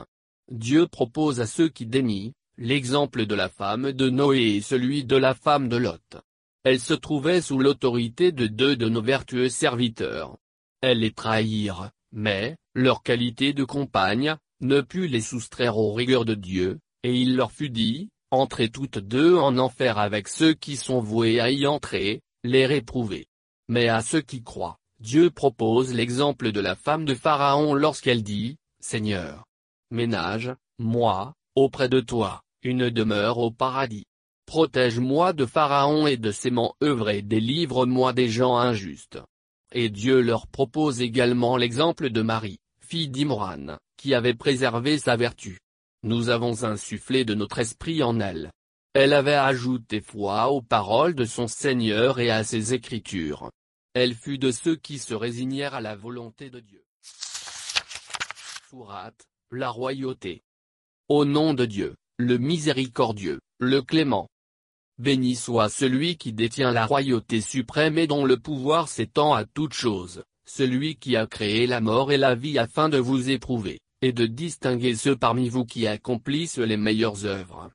Dieu 0.50 0.88
propose 0.88 1.40
à 1.40 1.46
ceux 1.46 1.68
qui 1.68 1.86
dénient, 1.86 2.32
l'exemple 2.58 3.26
de 3.26 3.36
la 3.36 3.48
femme 3.48 3.92
de 3.92 4.10
Noé 4.10 4.56
et 4.56 4.60
celui 4.60 5.04
de 5.04 5.14
la 5.14 5.34
femme 5.34 5.68
de 5.68 5.76
Lot. 5.76 6.16
Elle 6.64 6.80
se 6.80 6.94
trouvait 6.94 7.42
sous 7.42 7.60
l'autorité 7.60 8.32
de 8.32 8.48
deux 8.48 8.74
de 8.74 8.88
nos 8.88 9.00
vertueux 9.00 9.50
serviteurs, 9.50 10.36
elles 10.80 10.98
les 10.98 11.12
trahirent, 11.12 11.92
mais, 12.10 12.56
leur 12.74 13.04
qualité 13.04 13.52
de 13.52 13.62
compagne, 13.62 14.34
ne 14.60 14.80
put 14.80 15.06
les 15.06 15.20
soustraire 15.20 15.76
aux 15.78 15.92
rigueurs 15.92 16.24
de 16.24 16.34
Dieu, 16.34 16.80
et 17.04 17.14
il 17.14 17.36
leur 17.36 17.52
fut 17.52 17.70
dit, 17.70 18.10
entrez 18.30 18.68
toutes 18.68 18.98
deux 18.98 19.36
en 19.36 19.58
enfer 19.58 19.98
avec 19.98 20.28
ceux 20.28 20.54
qui 20.54 20.76
sont 20.76 21.00
voués 21.00 21.40
à 21.40 21.50
y 21.50 21.66
entrer, 21.66 22.20
les 22.44 22.66
réprouver. 22.66 23.26
Mais 23.68 23.88
à 23.88 24.02
ceux 24.02 24.20
qui 24.20 24.42
croient, 24.42 24.78
Dieu 25.00 25.30
propose 25.30 25.94
l'exemple 25.94 26.52
de 26.52 26.60
la 26.60 26.74
femme 26.74 27.04
de 27.04 27.14
Pharaon 27.14 27.74
lorsqu'elle 27.74 28.22
dit, 28.22 28.56
Seigneur, 28.80 29.44
ménage, 29.90 30.52
moi, 30.78 31.34
auprès 31.54 31.88
de 31.88 32.00
toi, 32.00 32.42
une 32.62 32.90
demeure 32.90 33.38
au 33.38 33.50
paradis. 33.50 34.04
Protège-moi 34.46 35.32
de 35.32 35.46
Pharaon 35.46 36.06
et 36.06 36.16
de 36.16 36.30
ses 36.30 36.50
manœuvres 36.50 37.10
et 37.10 37.22
délivre-moi 37.22 38.12
des 38.12 38.28
gens 38.28 38.56
injustes. 38.56 39.18
Et 39.72 39.88
Dieu 39.88 40.20
leur 40.20 40.48
propose 40.48 41.00
également 41.00 41.56
l'exemple 41.56 42.10
de 42.10 42.22
Marie, 42.22 42.58
fille 42.80 43.08
d'Imran, 43.08 43.78
qui 43.96 44.14
avait 44.14 44.34
préservé 44.34 44.98
sa 44.98 45.16
vertu. 45.16 45.60
Nous 46.02 46.28
avons 46.28 46.64
insufflé 46.64 47.24
de 47.24 47.34
notre 47.34 47.58
esprit 47.58 48.02
en 48.02 48.20
elle. 48.20 48.50
Elle 48.94 49.12
avait 49.12 49.34
ajouté 49.34 50.00
foi 50.00 50.50
aux 50.50 50.62
paroles 50.62 51.14
de 51.14 51.24
son 51.24 51.46
Seigneur 51.46 52.18
et 52.18 52.30
à 52.30 52.42
ses 52.42 52.74
écritures. 52.74 53.50
Elle 53.94 54.14
fut 54.14 54.38
de 54.38 54.50
ceux 54.50 54.76
qui 54.76 54.98
se 54.98 55.14
résignèrent 55.14 55.74
à 55.74 55.80
la 55.80 55.96
volonté 55.96 56.50
de 56.50 56.60
Dieu. 56.60 56.82
Sourate, 58.70 59.26
la 59.50 59.68
royauté. 59.68 60.42
Au 61.08 61.24
nom 61.24 61.54
de 61.54 61.66
Dieu, 61.66 61.96
le 62.18 62.38
miséricordieux, 62.38 63.40
le 63.58 63.82
clément, 63.82 64.28
Béni 65.00 65.34
soit 65.34 65.70
celui 65.70 66.18
qui 66.18 66.34
détient 66.34 66.72
la 66.72 66.84
royauté 66.84 67.40
suprême 67.40 67.96
et 67.96 68.06
dont 68.06 68.26
le 68.26 68.36
pouvoir 68.36 68.86
s'étend 68.86 69.32
à 69.32 69.46
toutes 69.46 69.72
choses, 69.72 70.24
celui 70.44 70.96
qui 70.96 71.16
a 71.16 71.26
créé 71.26 71.66
la 71.66 71.80
mort 71.80 72.12
et 72.12 72.18
la 72.18 72.34
vie 72.34 72.58
afin 72.58 72.90
de 72.90 72.98
vous 72.98 73.30
éprouver, 73.30 73.80
et 74.02 74.12
de 74.12 74.26
distinguer 74.26 74.94
ceux 74.94 75.16
parmi 75.16 75.48
vous 75.48 75.64
qui 75.64 75.86
accomplissent 75.86 76.58
les 76.58 76.76
meilleures 76.76 77.24
œuvres. 77.24 77.70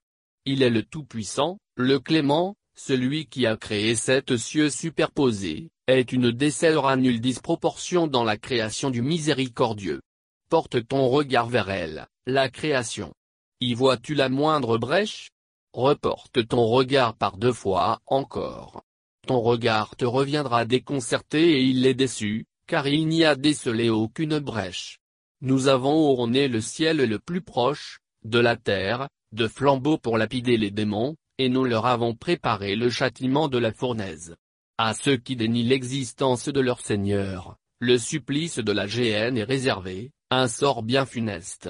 Il 0.45 0.63
est 0.63 0.69
le 0.69 0.83
Tout-Puissant, 0.83 1.57
le 1.75 1.99
Clément, 1.99 2.55
celui 2.75 3.27
qui 3.27 3.45
a 3.45 3.57
créé 3.57 3.95
sept 3.95 4.35
cieux 4.37 4.69
superposés, 4.69 5.69
est 5.87 6.11
une 6.11 6.31
décèlera 6.31 6.93
à 6.93 6.95
nulle 6.95 7.21
disproportion 7.21 8.07
dans 8.07 8.23
la 8.23 8.37
création 8.37 8.89
du 8.89 9.01
miséricordieux. 9.01 10.01
Porte 10.49 10.87
ton 10.87 11.07
regard 11.07 11.47
vers 11.47 11.69
elle, 11.69 12.07
la 12.25 12.49
création. 12.49 13.13
Y 13.61 13.73
vois-tu 13.73 14.15
la 14.15 14.29
moindre 14.29 14.77
brèche? 14.77 15.29
Reporte 15.73 16.47
ton 16.47 16.65
regard 16.65 17.15
par 17.15 17.37
deux 17.37 17.53
fois 17.53 18.01
encore. 18.05 18.83
Ton 19.27 19.41
regard 19.41 19.95
te 19.95 20.05
reviendra 20.05 20.65
déconcerté 20.65 21.57
et 21.57 21.63
il 21.63 21.85
est 21.85 21.93
déçu, 21.93 22.45
car 22.67 22.87
il 22.87 23.07
n'y 23.07 23.23
a 23.25 23.35
décelé 23.35 23.89
aucune 23.89 24.39
brèche. 24.39 24.99
Nous 25.41 25.67
avons 25.67 26.09
orné 26.09 26.47
le 26.47 26.61
ciel 26.61 26.97
le 26.97 27.19
plus 27.19 27.41
proche, 27.41 27.99
de 28.23 28.39
la 28.39 28.55
terre, 28.55 29.09
de 29.31 29.47
flambeaux 29.47 29.97
pour 29.97 30.17
lapider 30.17 30.57
les 30.57 30.71
démons, 30.71 31.15
et 31.37 31.49
nous 31.49 31.65
leur 31.65 31.85
avons 31.85 32.15
préparé 32.15 32.75
le 32.75 32.89
châtiment 32.89 33.47
de 33.47 33.57
la 33.57 33.73
fournaise. 33.73 34.35
À 34.77 34.93
ceux 34.93 35.17
qui 35.17 35.35
dénient 35.35 35.63
l'existence 35.63 36.47
de 36.47 36.59
leur 36.59 36.79
Seigneur, 36.79 37.57
le 37.79 37.97
supplice 37.97 38.59
de 38.59 38.71
la 38.71 38.87
géhenne 38.87 39.37
est 39.37 39.43
réservé, 39.43 40.11
un 40.31 40.47
sort 40.47 40.83
bien 40.83 41.05
funeste. 41.05 41.69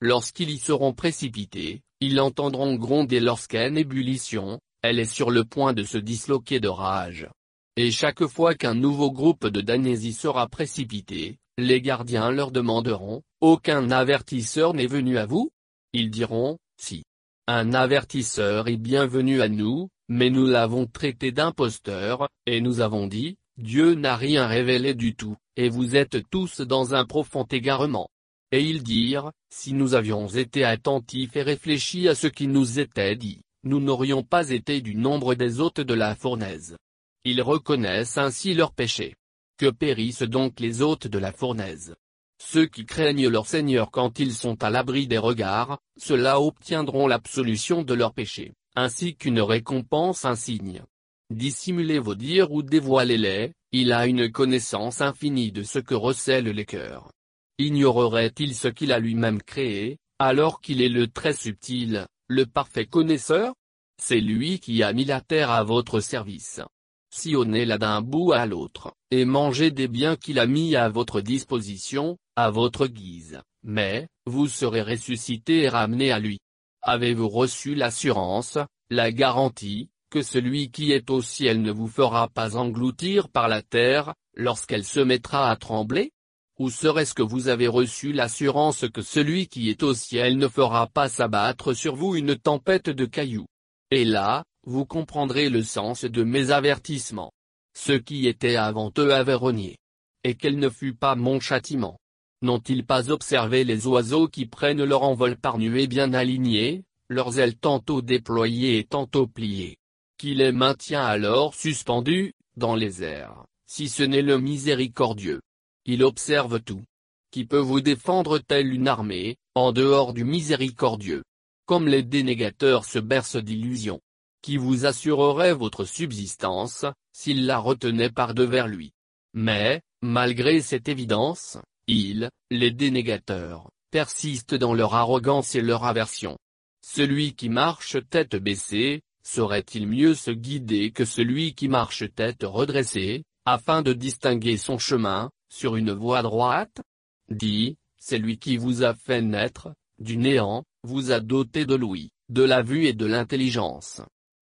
lorsqu'ils 0.00 0.50
y 0.50 0.58
seront 0.58 0.94
précipités, 0.94 1.82
ils 2.00 2.20
entendront 2.20 2.76
gronder 2.76 3.20
lorsqu'une 3.20 3.76
ébullition, 3.76 4.58
elle 4.82 4.98
est 4.98 5.04
sur 5.12 5.30
le 5.30 5.44
point 5.44 5.74
de 5.74 5.82
se 5.82 5.98
disloquer 5.98 6.58
de 6.58 6.68
rage. 6.68 7.28
Et 7.76 7.90
chaque 7.90 8.26
fois 8.26 8.54
qu'un 8.54 8.74
nouveau 8.74 9.10
groupe 9.10 9.46
de 9.46 9.60
damnés 9.60 10.06
y 10.06 10.12
sera 10.12 10.48
précipité, 10.48 11.38
les 11.62 11.80
gardiens 11.80 12.30
leur 12.30 12.50
demanderont, 12.50 13.22
aucun 13.40 13.90
avertisseur 13.90 14.74
n'est 14.74 14.86
venu 14.86 15.18
à 15.18 15.26
vous? 15.26 15.50
Ils 15.92 16.10
diront, 16.10 16.58
si. 16.76 17.04
Un 17.46 17.72
avertisseur 17.74 18.68
est 18.68 18.76
bienvenu 18.76 19.42
à 19.42 19.48
nous, 19.48 19.88
mais 20.08 20.30
nous 20.30 20.46
l'avons 20.46 20.86
traité 20.86 21.32
d'imposteur, 21.32 22.28
et 22.46 22.60
nous 22.60 22.80
avons 22.80 23.06
dit, 23.06 23.36
Dieu 23.56 23.94
n'a 23.94 24.16
rien 24.16 24.46
révélé 24.46 24.94
du 24.94 25.14
tout, 25.14 25.36
et 25.56 25.68
vous 25.68 25.96
êtes 25.96 26.18
tous 26.30 26.60
dans 26.60 26.94
un 26.94 27.04
profond 27.04 27.44
égarement. 27.44 28.08
Et 28.52 28.62
ils 28.62 28.82
dirent, 28.82 29.30
si 29.52 29.72
nous 29.72 29.94
avions 29.94 30.26
été 30.26 30.64
attentifs 30.64 31.36
et 31.36 31.42
réfléchis 31.42 32.08
à 32.08 32.14
ce 32.14 32.26
qui 32.26 32.46
nous 32.46 32.80
était 32.80 33.16
dit, 33.16 33.42
nous 33.62 33.80
n'aurions 33.80 34.22
pas 34.22 34.50
été 34.50 34.80
du 34.80 34.94
nombre 34.94 35.34
des 35.34 35.60
hôtes 35.60 35.80
de 35.80 35.94
la 35.94 36.14
fournaise. 36.14 36.76
Ils 37.24 37.42
reconnaissent 37.42 38.16
ainsi 38.16 38.54
leur 38.54 38.72
péché. 38.72 39.14
Que 39.60 39.68
périssent 39.68 40.22
donc 40.22 40.58
les 40.58 40.80
hôtes 40.80 41.06
de 41.06 41.18
la 41.18 41.32
fournaise 41.32 41.94
Ceux 42.42 42.64
qui 42.64 42.86
craignent 42.86 43.28
leur 43.28 43.46
Seigneur 43.46 43.90
quand 43.90 44.18
ils 44.18 44.32
sont 44.32 44.64
à 44.64 44.70
l'abri 44.70 45.06
des 45.06 45.18
regards, 45.18 45.78
ceux-là 45.98 46.40
obtiendront 46.40 47.06
l'absolution 47.06 47.82
de 47.82 47.92
leurs 47.92 48.14
péchés, 48.14 48.54
ainsi 48.74 49.16
qu'une 49.16 49.42
récompense 49.42 50.24
insigne. 50.24 50.82
Dissimulez 51.28 51.98
vos 51.98 52.14
dires 52.14 52.50
ou 52.52 52.62
dévoilez-les, 52.62 53.52
il 53.72 53.92
a 53.92 54.06
une 54.06 54.32
connaissance 54.32 55.02
infinie 55.02 55.52
de 55.52 55.62
ce 55.62 55.78
que 55.78 55.94
recèlent 55.94 56.48
les 56.48 56.64
cœurs. 56.64 57.12
Ignorerait-il 57.58 58.54
ce 58.54 58.68
qu'il 58.68 58.92
a 58.92 58.98
lui-même 58.98 59.42
créé, 59.42 59.98
alors 60.18 60.62
qu'il 60.62 60.80
est 60.80 60.88
le 60.88 61.06
très 61.06 61.34
subtil, 61.34 62.06
le 62.28 62.46
parfait 62.46 62.86
connaisseur? 62.86 63.52
C'est 64.00 64.20
lui 64.20 64.58
qui 64.58 64.82
a 64.82 64.94
mis 64.94 65.04
la 65.04 65.20
terre 65.20 65.50
à 65.50 65.64
votre 65.64 66.00
service 66.00 66.62
sillonnez-la 67.10 67.78
d'un 67.78 68.00
bout 68.00 68.32
à 68.32 68.46
l'autre, 68.46 68.94
et 69.10 69.24
mangez 69.24 69.70
des 69.70 69.88
biens 69.88 70.16
qu'il 70.16 70.38
a 70.38 70.46
mis 70.46 70.76
à 70.76 70.88
votre 70.88 71.20
disposition, 71.20 72.16
à 72.36 72.50
votre 72.50 72.86
guise, 72.86 73.40
mais, 73.62 74.08
vous 74.26 74.48
serez 74.48 74.82
ressuscité 74.82 75.62
et 75.62 75.68
ramené 75.68 76.12
à 76.12 76.18
lui. 76.18 76.38
Avez-vous 76.82 77.28
reçu 77.28 77.74
l'assurance, 77.74 78.58
la 78.88 79.12
garantie, 79.12 79.90
que 80.10 80.22
celui 80.22 80.70
qui 80.70 80.92
est 80.92 81.10
au 81.10 81.22
ciel 81.22 81.62
ne 81.62 81.70
vous 81.70 81.88
fera 81.88 82.28
pas 82.28 82.56
engloutir 82.56 83.28
par 83.28 83.48
la 83.48 83.62
terre, 83.62 84.14
lorsqu'elle 84.34 84.84
se 84.84 85.00
mettra 85.00 85.50
à 85.50 85.56
trembler? 85.56 86.12
Ou 86.58 86.68
serait-ce 86.68 87.14
que 87.14 87.22
vous 87.22 87.48
avez 87.48 87.68
reçu 87.68 88.12
l'assurance 88.12 88.84
que 88.92 89.02
celui 89.02 89.46
qui 89.46 89.70
est 89.70 89.82
au 89.82 89.94
ciel 89.94 90.36
ne 90.36 90.48
fera 90.48 90.88
pas 90.88 91.08
s'abattre 91.08 91.72
sur 91.74 91.96
vous 91.96 92.16
une 92.16 92.36
tempête 92.36 92.90
de 92.90 93.06
cailloux? 93.06 93.46
Et 93.90 94.04
là, 94.04 94.44
vous 94.64 94.84
comprendrez 94.84 95.48
le 95.48 95.62
sens 95.62 96.04
de 96.04 96.22
mes 96.22 96.50
avertissements. 96.50 97.32
Ceux 97.74 97.98
qui 97.98 98.26
étaient 98.26 98.56
avant 98.56 98.92
eux 98.98 99.14
avaient 99.14 99.34
renié. 99.34 99.76
Et 100.24 100.34
quel 100.34 100.58
ne 100.58 100.68
fut 100.68 100.94
pas 100.94 101.14
mon 101.14 101.40
châtiment? 101.40 101.98
N'ont-ils 102.42 102.84
pas 102.84 103.10
observé 103.10 103.64
les 103.64 103.86
oiseaux 103.86 104.28
qui 104.28 104.46
prennent 104.46 104.84
leur 104.84 105.02
envol 105.02 105.36
par 105.36 105.58
nuées 105.58 105.86
bien 105.86 106.12
alignées, 106.12 106.84
leurs 107.08 107.38
ailes 107.38 107.56
tantôt 107.56 108.02
déployées 108.02 108.78
et 108.78 108.84
tantôt 108.84 109.26
pliées? 109.26 109.76
Qui 110.18 110.34
les 110.34 110.52
maintient 110.52 111.04
alors 111.04 111.54
suspendus, 111.54 112.34
dans 112.56 112.74
les 112.74 113.02
airs, 113.02 113.46
si 113.66 113.88
ce 113.88 114.02
n'est 114.02 114.22
le 114.22 114.38
miséricordieux? 114.38 115.40
Il 115.86 116.04
observe 116.04 116.60
tout. 116.60 116.82
Qui 117.30 117.46
peut 117.46 117.58
vous 117.58 117.80
défendre 117.80 118.38
telle 118.38 118.72
une 118.72 118.88
armée, 118.88 119.36
en 119.54 119.72
dehors 119.72 120.12
du 120.12 120.24
miséricordieux? 120.24 121.22
Comme 121.64 121.88
les 121.88 122.02
dénégateurs 122.02 122.84
se 122.84 122.98
bercent 122.98 123.36
d'illusions 123.36 124.00
qui 124.42 124.56
vous 124.56 124.86
assurerait 124.86 125.54
votre 125.54 125.84
subsistance, 125.84 126.84
s'il 127.12 127.46
la 127.46 127.58
retenait 127.58 128.10
par 128.10 128.34
devers 128.34 128.68
lui. 128.68 128.92
Mais, 129.34 129.82
malgré 130.02 130.60
cette 130.60 130.88
évidence, 130.88 131.58
ils, 131.86 132.30
les 132.50 132.70
dénégateurs, 132.70 133.70
persistent 133.90 134.54
dans 134.54 134.74
leur 134.74 134.94
arrogance 134.94 135.54
et 135.54 135.60
leur 135.60 135.84
aversion. 135.84 136.38
Celui 136.82 137.34
qui 137.34 137.48
marche 137.48 137.98
tête 138.08 138.36
baissée, 138.36 139.02
saurait-il 139.22 139.86
mieux 139.86 140.14
se 140.14 140.30
guider 140.30 140.92
que 140.92 141.04
celui 141.04 141.54
qui 141.54 141.68
marche 141.68 142.04
tête 142.14 142.42
redressée, 142.42 143.24
afin 143.44 143.82
de 143.82 143.92
distinguer 143.92 144.56
son 144.56 144.78
chemin, 144.78 145.30
sur 145.52 145.76
une 145.76 145.92
voie 145.92 146.22
droite? 146.22 146.80
Dit, 147.28 147.76
c'est 147.98 148.18
lui 148.18 148.38
qui 148.38 148.56
vous 148.56 148.82
a 148.82 148.94
fait 148.94 149.20
naître, 149.20 149.74
du 149.98 150.16
néant, 150.16 150.64
vous 150.82 151.12
a 151.12 151.20
doté 151.20 151.66
de 151.66 151.74
l'ouïe, 151.74 152.10
de 152.28 152.42
la 152.42 152.62
vue 152.62 152.86
et 152.86 152.94
de 152.94 153.06
l'intelligence. 153.06 154.00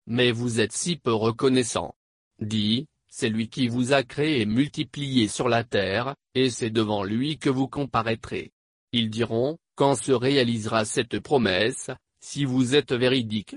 Mais 0.07 0.31
vous 0.31 0.59
êtes 0.59 0.73
si 0.73 0.97
peu 0.97 1.13
reconnaissant. 1.13 1.95
Dit, 2.39 2.87
c'est 3.07 3.29
lui 3.29 3.47
qui 3.47 3.67
vous 3.67 3.93
a 3.93 4.03
créé 4.03 4.41
et 4.41 4.45
multiplié 4.45 5.27
sur 5.27 5.47
la 5.47 5.63
terre, 5.63 6.15
et 6.33 6.49
c'est 6.49 6.69
devant 6.69 7.03
lui 7.03 7.37
que 7.37 7.49
vous 7.49 7.67
comparaîtrez. 7.67 8.51
Ils 8.91 9.09
diront, 9.09 9.57
quand 9.75 9.95
se 9.95 10.11
réalisera 10.11 10.85
cette 10.85 11.19
promesse, 11.19 11.91
si 12.19 12.45
vous 12.45 12.75
êtes 12.75 12.93
véridique? 12.93 13.55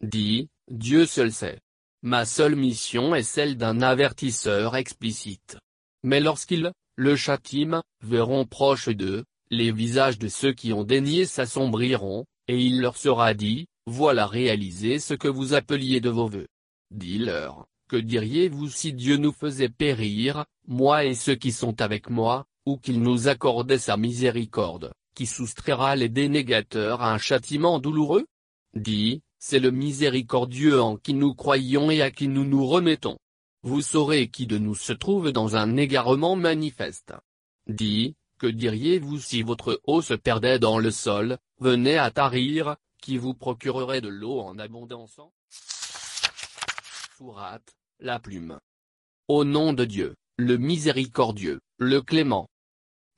Dit, 0.00 0.48
Dieu 0.68 1.06
seul 1.06 1.32
sait. 1.32 1.60
Ma 2.02 2.24
seule 2.24 2.56
mission 2.56 3.14
est 3.14 3.22
celle 3.22 3.56
d'un 3.56 3.82
avertisseur 3.82 4.76
explicite. 4.76 5.58
Mais 6.02 6.20
lorsqu'ils, 6.20 6.72
le 6.96 7.16
châtiment, 7.16 7.82
verront 8.02 8.46
proche 8.46 8.88
d'eux, 8.88 9.24
les 9.50 9.72
visages 9.72 10.18
de 10.18 10.28
ceux 10.28 10.52
qui 10.52 10.72
ont 10.72 10.84
daigné 10.84 11.26
s'assombriront, 11.26 12.24
et 12.48 12.58
il 12.58 12.80
leur 12.80 12.96
sera 12.96 13.34
dit, 13.34 13.66
voilà 13.86 14.26
réaliser 14.26 14.98
ce 14.98 15.14
que 15.14 15.28
vous 15.28 15.54
appeliez 15.54 16.00
de 16.00 16.10
vos 16.10 16.28
voeux. 16.28 16.48
Dis-leur, 16.90 17.66
que 17.88 17.96
diriez-vous 17.96 18.68
si 18.68 18.92
Dieu 18.92 19.16
nous 19.16 19.32
faisait 19.32 19.68
périr, 19.68 20.44
moi 20.66 21.04
et 21.04 21.14
ceux 21.14 21.34
qui 21.34 21.52
sont 21.52 21.80
avec 21.80 22.08
moi, 22.08 22.46
ou 22.66 22.76
qu'il 22.76 23.00
nous 23.00 23.28
accordait 23.28 23.78
sa 23.78 23.96
miséricorde, 23.96 24.92
qui 25.14 25.26
soustraira 25.26 25.96
les 25.96 26.08
dénégateurs 26.08 27.02
à 27.02 27.12
un 27.12 27.18
châtiment 27.18 27.78
douloureux? 27.78 28.26
Dis, 28.74 29.22
c'est 29.38 29.58
le 29.58 29.70
miséricordieux 29.70 30.80
en 30.80 30.96
qui 30.96 31.14
nous 31.14 31.34
croyons 31.34 31.90
et 31.90 32.02
à 32.02 32.10
qui 32.10 32.28
nous 32.28 32.44
nous 32.44 32.66
remettons. 32.66 33.18
Vous 33.62 33.82
saurez 33.82 34.28
qui 34.28 34.46
de 34.46 34.58
nous 34.58 34.74
se 34.74 34.92
trouve 34.92 35.32
dans 35.32 35.56
un 35.56 35.76
égarement 35.76 36.36
manifeste. 36.36 37.14
Dis, 37.66 38.14
que 38.38 38.46
diriez-vous 38.46 39.18
si 39.18 39.42
votre 39.42 39.80
eau 39.84 40.00
se 40.00 40.14
perdait 40.14 40.58
dans 40.58 40.78
le 40.78 40.90
sol, 40.90 41.38
venait 41.58 41.98
à 41.98 42.10
tarir, 42.10 42.76
qui 43.00 43.16
vous 43.16 43.34
procurerait 43.34 44.00
de 44.00 44.08
l'eau 44.08 44.40
en 44.40 44.58
abondance 44.58 45.20
Sourate, 47.16 47.74
la 47.98 48.18
plume. 48.18 48.58
Au 49.28 49.44
nom 49.44 49.72
de 49.72 49.84
Dieu, 49.84 50.14
le 50.38 50.56
miséricordieux, 50.56 51.60
le 51.78 52.00
clément. 52.00 52.48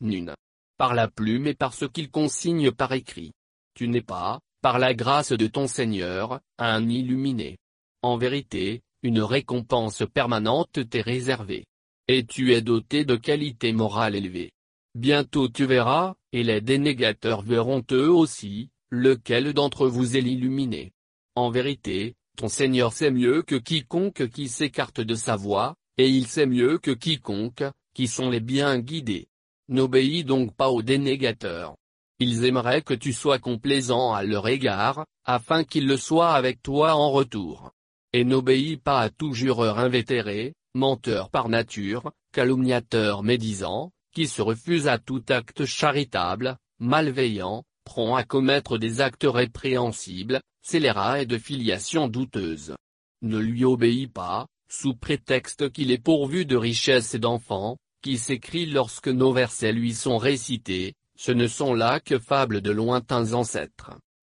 Nune. 0.01 0.35
Par 0.77 0.95
la 0.95 1.09
plume 1.09 1.47
et 1.47 1.55
par 1.55 1.75
ce 1.75 1.85
qu'il 1.85 2.11
consigne 2.11 2.73
par 2.73 2.93
écrit. 2.93 3.33
Tu 3.75 3.89
n'es 3.89 4.03
pas, 4.03 4.41
par 4.61 4.79
la 4.79 4.95
grâce 4.95 5.33
de 5.33 5.47
ton 5.47 5.67
Seigneur, 5.67 6.41
un 6.59 6.89
illuminé. 6.89 7.59
En 8.03 8.17
vérité, 8.17 8.83
une 9.03 9.21
récompense 9.21 10.03
permanente 10.13 10.89
t'est 10.89 11.01
réservée. 11.01 11.65
Et 12.09 12.25
tu 12.25 12.53
es 12.53 12.63
doté 12.63 13.05
de 13.05 13.17
qualités 13.17 13.73
morales 13.73 14.17
élevées. 14.17 14.53
Bientôt 14.95 15.49
tu 15.49 15.65
verras, 15.65 16.15
et 16.33 16.43
les 16.43 16.61
dénégateurs 16.61 17.43
verront 17.43 17.85
eux 17.93 18.11
aussi, 18.11 18.71
lequel 18.93 19.55
d'entre 19.55 19.89
vous 19.89 20.17
est 20.17 20.21
l'illuminé? 20.21 20.93
En 21.35 21.51
vérité, 21.51 22.15
ton 22.37 22.49
Seigneur 22.49 22.93
sait 22.93 23.11
mieux 23.11 23.43
que 23.43 23.57
quiconque 23.57 24.29
qui 24.29 24.49
s'écarte 24.49 25.01
de 25.01 25.15
sa 25.15 25.35
voie, 25.35 25.75
et 25.97 26.09
il 26.09 26.27
sait 26.27 26.47
mieux 26.47 26.79
que 26.79 26.91
quiconque, 26.91 27.65
qui 27.95 28.07
sont 28.07 28.29
les 28.29 28.41
bien 28.41 28.79
guidés. 28.79 29.29
N'obéis 29.69 30.25
donc 30.25 30.55
pas 30.55 30.69
aux 30.69 30.83
dénégateurs. 30.83 31.75
Ils 32.19 32.45
aimeraient 32.45 32.83
que 32.83 32.95
tu 32.95 33.15
sois 33.15 33.39
complaisant 33.39 34.13
à 34.13 34.23
leur 34.23 34.47
égard, 34.47 35.07
afin 35.25 35.65
qu'ils 35.65 35.87
le 35.87 35.97
soient 35.97 36.35
avec 36.35 36.63
toi 36.63 36.95
en 36.95 37.11
retour. 37.11 37.71
Et 38.13 38.25
n'obéis 38.25 38.77
pas 38.77 39.01
à 39.01 39.09
tout 39.09 39.33
jureur 39.33 39.79
invétéré, 39.79 40.53
menteur 40.75 41.31
par 41.31 41.49
nature, 41.49 42.13
calomniateur 42.33 43.23
médisant, 43.23 43.91
qui 44.15 44.27
se 44.27 44.43
refuse 44.43 44.87
à 44.87 44.99
tout 44.99 45.25
acte 45.31 45.65
charitable, 45.65 46.59
malveillant, 46.79 47.65
prompt 47.85 48.17
à 48.17 48.25
commettre 48.25 48.79
des 48.79 49.01
actes 49.01 49.27
répréhensibles, 49.29 50.41
scélérat 50.63 51.23
et 51.23 51.27
de 51.27 51.39
filiation 51.39 52.09
douteuse. 52.09 52.75
Ne 53.23 53.39
lui 53.39 53.65
obéis 53.65 54.07
pas, 54.07 54.47
sous 54.69 54.95
prétexte 54.95 55.71
qu'il 55.71 55.91
est 55.91 56.03
pourvu 56.03 56.47
de 56.47 56.57
richesses 56.57 57.15
et 57.15 57.19
d'enfants, 57.19 57.77
qui 58.03 58.19
s'écrit 58.19 58.67
lorsque 58.67 59.09
nos 59.09 59.33
versets 59.33 59.73
lui 59.73 59.95
sont 59.95 60.19
récités, 60.19 60.95
ce 61.17 61.31
ne 61.31 61.47
sont 61.47 61.75
là 61.75 62.01
que 62.01 62.19
fables 62.19 62.61
de 62.61 62.71
lointains 62.71 63.33
ancêtres. 63.33 63.93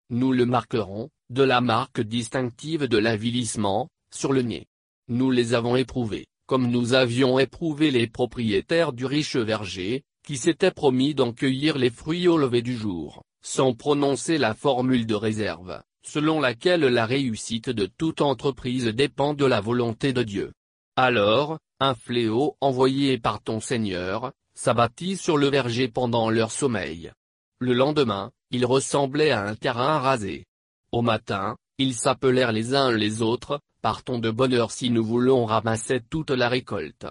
Nous 0.09 0.31
le 0.31 0.45
marquerons, 0.45 1.09
de 1.29 1.43
la 1.43 1.59
marque 1.59 1.99
distinctive 1.99 2.83
de 2.85 2.97
l'avilissement, 2.97 3.89
sur 4.13 4.31
le 4.31 4.41
nez. 4.41 4.67
Nous 5.09 5.31
les 5.31 5.53
avons 5.53 5.75
éprouvés, 5.75 6.27
comme 6.45 6.69
nous 6.69 6.93
avions 6.93 7.39
éprouvé 7.39 7.91
les 7.91 8.07
propriétaires 8.07 8.93
du 8.93 9.05
riche 9.05 9.35
verger, 9.35 10.03
qui 10.23 10.37
s'étaient 10.37 10.71
promis 10.71 11.13
d'en 11.13 11.33
cueillir 11.33 11.77
les 11.77 11.89
fruits 11.89 12.27
au 12.27 12.37
lever 12.37 12.61
du 12.61 12.75
jour 12.75 13.23
sans 13.47 13.73
prononcer 13.73 14.37
la 14.37 14.53
formule 14.53 15.05
de 15.05 15.15
réserve, 15.15 15.81
selon 16.03 16.41
laquelle 16.41 16.81
la 16.81 17.05
réussite 17.05 17.69
de 17.69 17.85
toute 17.85 18.19
entreprise 18.19 18.87
dépend 18.87 19.33
de 19.33 19.45
la 19.45 19.61
volonté 19.61 20.11
de 20.11 20.21
Dieu. 20.21 20.51
Alors, 20.97 21.57
un 21.79 21.95
fléau 21.95 22.57
envoyé 22.59 23.17
par 23.17 23.41
ton 23.41 23.61
Seigneur, 23.61 24.33
s'abattit 24.53 25.15
sur 25.15 25.37
le 25.37 25.47
verger 25.47 25.87
pendant 25.87 26.29
leur 26.29 26.51
sommeil. 26.51 27.13
Le 27.59 27.71
lendemain, 27.71 28.31
il 28.51 28.65
ressemblait 28.65 29.31
à 29.31 29.45
un 29.45 29.55
terrain 29.55 29.99
rasé. 29.99 30.45
Au 30.91 31.01
matin, 31.01 31.55
ils 31.77 31.93
s'appelèrent 31.95 32.51
les 32.51 32.75
uns 32.75 32.91
les 32.91 33.21
autres, 33.21 33.61
partons 33.81 34.19
de 34.19 34.29
bonne 34.29 34.55
heure 34.55 34.71
si 34.71 34.89
nous 34.89 35.05
voulons 35.05 35.45
ramasser 35.45 36.01
toute 36.09 36.31
la 36.31 36.49
récolte. 36.49 37.07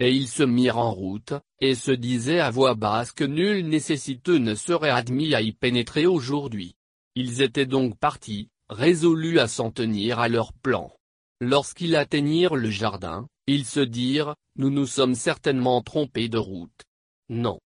Et 0.00 0.12
ils 0.12 0.28
se 0.28 0.42
mirent 0.42 0.78
en 0.78 0.92
route, 0.92 1.34
et 1.60 1.74
se 1.74 1.90
disaient 1.90 2.40
à 2.40 2.50
voix 2.50 2.74
basse 2.74 3.12
que 3.12 3.24
nul 3.24 3.68
nécessiteux 3.68 4.38
ne 4.38 4.54
serait 4.54 4.90
admis 4.90 5.34
à 5.34 5.40
y 5.40 5.52
pénétrer 5.52 6.06
aujourd'hui. 6.06 6.76
Ils 7.16 7.42
étaient 7.42 7.66
donc 7.66 7.98
partis, 7.98 8.48
résolus 8.68 9.40
à 9.40 9.48
s'en 9.48 9.70
tenir 9.70 10.20
à 10.20 10.28
leur 10.28 10.52
plan. 10.52 10.92
Lorsqu'ils 11.40 11.96
atteignirent 11.96 12.54
le 12.54 12.70
jardin, 12.70 13.26
ils 13.46 13.64
se 13.64 13.80
dirent, 13.80 14.34
nous 14.56 14.70
nous 14.70 14.86
sommes 14.86 15.14
certainement 15.14 15.82
trompés 15.82 16.28
de 16.28 16.38
route. 16.38 16.82
Non. 17.28 17.58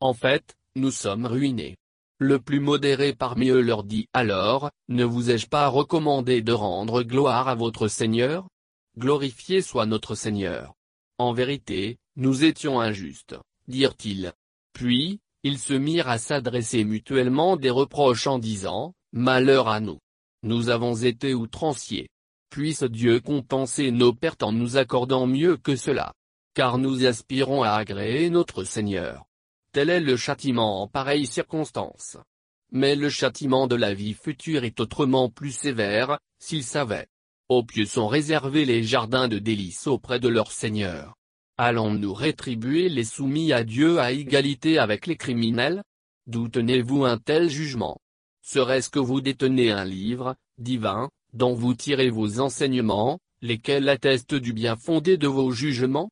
En 0.00 0.14
fait, 0.14 0.54
nous 0.76 0.90
sommes 0.90 1.26
ruinés. 1.26 1.76
Le 2.18 2.38
plus 2.38 2.60
modéré 2.60 3.12
parmi 3.12 3.48
eux 3.48 3.60
leur 3.60 3.84
dit 3.84 4.06
alors, 4.12 4.70
ne 4.88 5.04
vous 5.04 5.30
ai-je 5.30 5.48
pas 5.48 5.68
recommandé 5.68 6.42
de 6.42 6.52
rendre 6.52 7.02
gloire 7.02 7.48
à 7.48 7.54
votre 7.54 7.88
Seigneur? 7.88 8.48
Glorifié 8.98 9.62
soit 9.62 9.86
notre 9.86 10.14
Seigneur. 10.14 10.73
En 11.18 11.32
vérité, 11.32 11.98
nous 12.16 12.44
étions 12.44 12.80
injustes, 12.80 13.36
dirent-ils. 13.68 14.32
Puis, 14.72 15.20
ils 15.44 15.58
se 15.58 15.74
mirent 15.74 16.08
à 16.08 16.18
s'adresser 16.18 16.84
mutuellement 16.84 17.56
des 17.56 17.70
reproches 17.70 18.26
en 18.26 18.38
disant, 18.38 18.94
Malheur 19.12 19.68
à 19.68 19.78
nous. 19.78 20.00
Nous 20.42 20.70
avons 20.70 20.94
été 20.94 21.32
outranciers. 21.32 22.08
Puisse 22.50 22.82
Dieu 22.82 23.20
compenser 23.20 23.92
nos 23.92 24.12
pertes 24.12 24.42
en 24.42 24.52
nous 24.52 24.76
accordant 24.76 25.26
mieux 25.26 25.56
que 25.56 25.76
cela. 25.76 26.12
Car 26.54 26.78
nous 26.78 27.06
aspirons 27.06 27.62
à 27.62 27.70
agréer 27.70 28.28
notre 28.28 28.64
Seigneur. 28.64 29.24
Tel 29.72 29.90
est 29.90 30.00
le 30.00 30.16
châtiment 30.16 30.82
en 30.82 30.88
pareille 30.88 31.26
circonstance. 31.26 32.16
Mais 32.72 32.96
le 32.96 33.08
châtiment 33.08 33.68
de 33.68 33.76
la 33.76 33.94
vie 33.94 34.14
future 34.14 34.64
est 34.64 34.80
autrement 34.80 35.30
plus 35.30 35.52
sévère, 35.52 36.18
s'ils 36.40 36.64
savaient. 36.64 37.06
Aux 37.50 37.62
pieux 37.62 37.84
sont 37.84 38.08
réservés 38.08 38.64
les 38.64 38.82
jardins 38.82 39.28
de 39.28 39.38
délices 39.38 39.86
auprès 39.86 40.18
de 40.18 40.28
leur 40.28 40.50
Seigneur. 40.50 41.14
Allons-nous 41.58 42.14
rétribuer 42.14 42.88
les 42.88 43.04
soumis 43.04 43.52
à 43.52 43.64
Dieu 43.64 43.98
à 43.98 44.12
égalité 44.12 44.78
avec 44.78 45.06
les 45.06 45.16
criminels? 45.16 45.82
D'où 46.26 46.48
tenez-vous 46.48 47.04
un 47.04 47.18
tel 47.18 47.50
jugement? 47.50 47.98
Serait-ce 48.40 48.88
que 48.88 48.98
vous 48.98 49.20
détenez 49.20 49.70
un 49.70 49.84
livre, 49.84 50.36
divin, 50.56 51.10
dont 51.34 51.52
vous 51.52 51.74
tirez 51.74 52.08
vos 52.08 52.40
enseignements, 52.40 53.18
lesquels 53.42 53.90
attestent 53.90 54.34
du 54.34 54.54
bien 54.54 54.76
fondé 54.76 55.18
de 55.18 55.28
vos 55.28 55.52
jugements? 55.52 56.08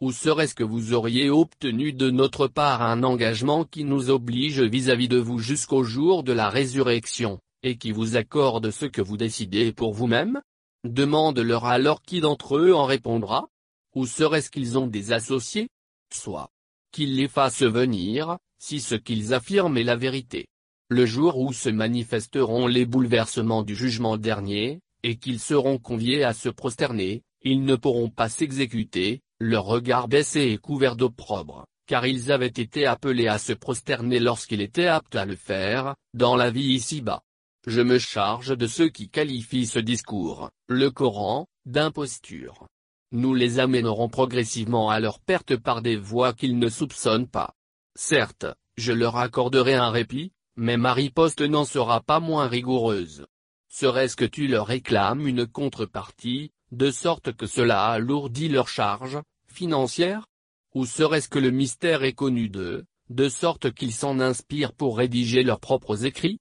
Ou 0.00 0.12
serait-ce 0.12 0.54
que 0.54 0.62
vous 0.62 0.92
auriez 0.92 1.30
obtenu 1.30 1.94
de 1.94 2.10
notre 2.10 2.46
part 2.46 2.82
un 2.82 3.02
engagement 3.02 3.64
qui 3.64 3.82
nous 3.82 4.08
oblige 4.08 4.60
vis-à-vis 4.60 5.06
-vis 5.06 5.10
de 5.10 5.18
vous 5.18 5.40
jusqu'au 5.40 5.82
jour 5.82 6.22
de 6.22 6.32
la 6.32 6.48
résurrection, 6.48 7.40
et 7.64 7.76
qui 7.76 7.90
vous 7.90 8.16
accorde 8.16 8.70
ce 8.70 8.86
que 8.86 9.02
vous 9.02 9.16
décidez 9.16 9.72
pour 9.72 9.92
vous-même? 9.92 10.40
Demande-leur 10.86 11.64
alors 11.64 12.00
qui 12.00 12.20
d'entre 12.20 12.58
eux 12.58 12.72
en 12.72 12.84
répondra 12.84 13.48
Ou 13.96 14.06
serait-ce 14.06 14.50
qu'ils 14.50 14.78
ont 14.78 14.86
des 14.86 15.10
associés 15.12 15.68
Soit. 16.14 16.50
Qu'ils 16.92 17.16
les 17.16 17.26
fassent 17.26 17.62
venir, 17.62 18.38
si 18.58 18.80
ce 18.80 18.94
qu'ils 18.94 19.34
affirment 19.34 19.78
est 19.78 19.82
la 19.84 19.96
vérité. 19.96 20.46
Le 20.88 21.04
jour 21.04 21.38
où 21.40 21.52
se 21.52 21.70
manifesteront 21.70 22.68
les 22.68 22.86
bouleversements 22.86 23.64
du 23.64 23.74
jugement 23.74 24.16
dernier, 24.16 24.78
et 25.02 25.16
qu'ils 25.16 25.40
seront 25.40 25.78
conviés 25.78 26.22
à 26.22 26.32
se 26.32 26.48
prosterner, 26.48 27.22
ils 27.42 27.64
ne 27.64 27.74
pourront 27.74 28.08
pas 28.08 28.28
s'exécuter, 28.28 29.22
leur 29.40 29.64
regard 29.64 30.06
baissé 30.06 30.42
et 30.42 30.58
couvert 30.58 30.94
d'opprobre, 30.94 31.66
car 31.86 32.06
ils 32.06 32.30
avaient 32.30 32.46
été 32.46 32.86
appelés 32.86 33.26
à 33.26 33.38
se 33.38 33.52
prosterner 33.52 34.20
lorsqu'il 34.20 34.60
était 34.60 34.86
apte 34.86 35.16
à 35.16 35.24
le 35.24 35.36
faire, 35.36 35.96
dans 36.14 36.36
la 36.36 36.50
vie 36.50 36.74
ici-bas. 36.74 37.22
Je 37.66 37.80
me 37.80 37.98
charge 37.98 38.56
de 38.56 38.68
ceux 38.68 38.88
qui 38.88 39.08
qualifient 39.08 39.66
ce 39.66 39.80
discours, 39.80 40.50
le 40.68 40.88
Coran, 40.92 41.48
d'imposture. 41.64 42.68
Nous 43.10 43.34
les 43.34 43.58
amènerons 43.58 44.08
progressivement 44.08 44.88
à 44.88 45.00
leur 45.00 45.18
perte 45.18 45.56
par 45.56 45.82
des 45.82 45.96
voies 45.96 46.32
qu'ils 46.32 46.60
ne 46.60 46.68
soupçonnent 46.68 47.26
pas. 47.26 47.54
Certes, 47.96 48.46
je 48.76 48.92
leur 48.92 49.16
accorderai 49.16 49.74
un 49.74 49.90
répit, 49.90 50.32
mais 50.54 50.76
ma 50.76 50.92
riposte 50.92 51.40
n'en 51.40 51.64
sera 51.64 52.00
pas 52.00 52.20
moins 52.20 52.46
rigoureuse. 52.46 53.26
Serait-ce 53.68 54.14
que 54.14 54.24
tu 54.24 54.46
leur 54.46 54.68
réclames 54.68 55.26
une 55.26 55.44
contrepartie, 55.44 56.52
de 56.70 56.92
sorte 56.92 57.32
que 57.32 57.46
cela 57.46 57.86
alourdit 57.86 58.48
leur 58.48 58.68
charge, 58.68 59.18
financière? 59.48 60.28
Ou 60.76 60.86
serait-ce 60.86 61.28
que 61.28 61.40
le 61.40 61.50
mystère 61.50 62.04
est 62.04 62.12
connu 62.12 62.48
d'eux, 62.48 62.84
de 63.10 63.28
sorte 63.28 63.72
qu'ils 63.72 63.94
s'en 63.94 64.20
inspirent 64.20 64.72
pour 64.72 64.98
rédiger 64.98 65.42
leurs 65.42 65.60
propres 65.60 66.04
écrits? 66.04 66.38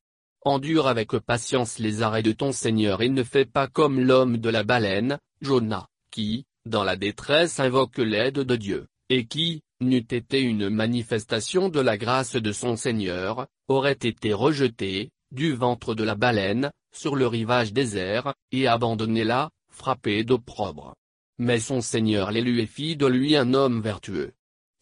Endure 0.48 0.86
avec 0.86 1.18
patience 1.18 1.80
les 1.80 2.04
arrêts 2.04 2.22
de 2.22 2.32
ton 2.32 2.52
Seigneur 2.52 3.02
et 3.02 3.10
ne 3.10 3.24
fais 3.24 3.46
pas 3.46 3.68
comme 3.68 4.00
l'homme 4.00 4.38
de 4.38 4.50
la 4.52 4.64
baleine, 4.64 5.18
Jonah, 5.42 5.88
qui, 6.12 6.46
dans 6.68 6.84
la 6.84 6.96
détresse 6.96 7.60
invoque 7.60 7.98
l'aide 7.98 8.42
de 8.42 8.56
Dieu, 8.56 8.86
et 9.10 9.26
qui, 9.26 9.64
n'eût 9.82 10.06
été 10.08 10.40
une 10.42 10.70
manifestation 10.70 11.70
de 11.70 11.80
la 11.80 11.98
grâce 11.98 12.36
de 12.36 12.52
son 12.52 12.76
Seigneur, 12.76 13.48
aurait 13.68 13.94
été 13.94 14.34
rejeté, 14.34 15.10
du 15.32 15.54
ventre 15.54 15.96
de 15.96 16.04
la 16.04 16.14
baleine, 16.14 16.70
sur 16.96 17.16
le 17.16 17.26
rivage 17.26 17.74
désert, 17.74 18.36
et 18.52 18.68
abandonné 18.68 19.24
là, 19.24 19.50
frappé 19.72 20.24
d'opprobre. 20.24 20.94
Mais 21.40 21.60
son 21.60 21.82
Seigneur 21.82 22.30
l'élu 22.30 22.62
et 22.62 22.68
fit 22.68 22.96
de 22.96 23.08
lui 23.08 23.36
un 23.36 23.56
homme 23.56 23.82
vertueux, 23.82 24.35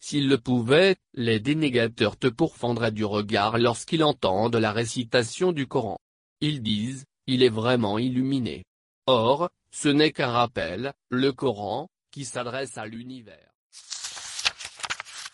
S'ils 0.06 0.28
le 0.28 0.36
pouvaient, 0.36 0.96
les 1.14 1.40
dénégateurs 1.40 2.18
te 2.18 2.26
pourfendraient 2.26 2.92
du 2.92 3.06
regard 3.06 3.56
lorsqu'ils 3.56 4.04
entendent 4.04 4.56
la 4.56 4.70
récitation 4.70 5.50
du 5.50 5.66
Coran. 5.66 5.98
Ils 6.42 6.60
disent, 6.60 7.06
il 7.26 7.42
est 7.42 7.48
vraiment 7.48 7.98
illuminé. 7.98 8.66
Or, 9.06 9.48
ce 9.70 9.88
n'est 9.88 10.12
qu'un 10.12 10.30
rappel, 10.30 10.92
le 11.08 11.32
Coran, 11.32 11.88
qui 12.10 12.26
s'adresse 12.26 12.76
à 12.76 12.84
l'univers. 12.84 13.50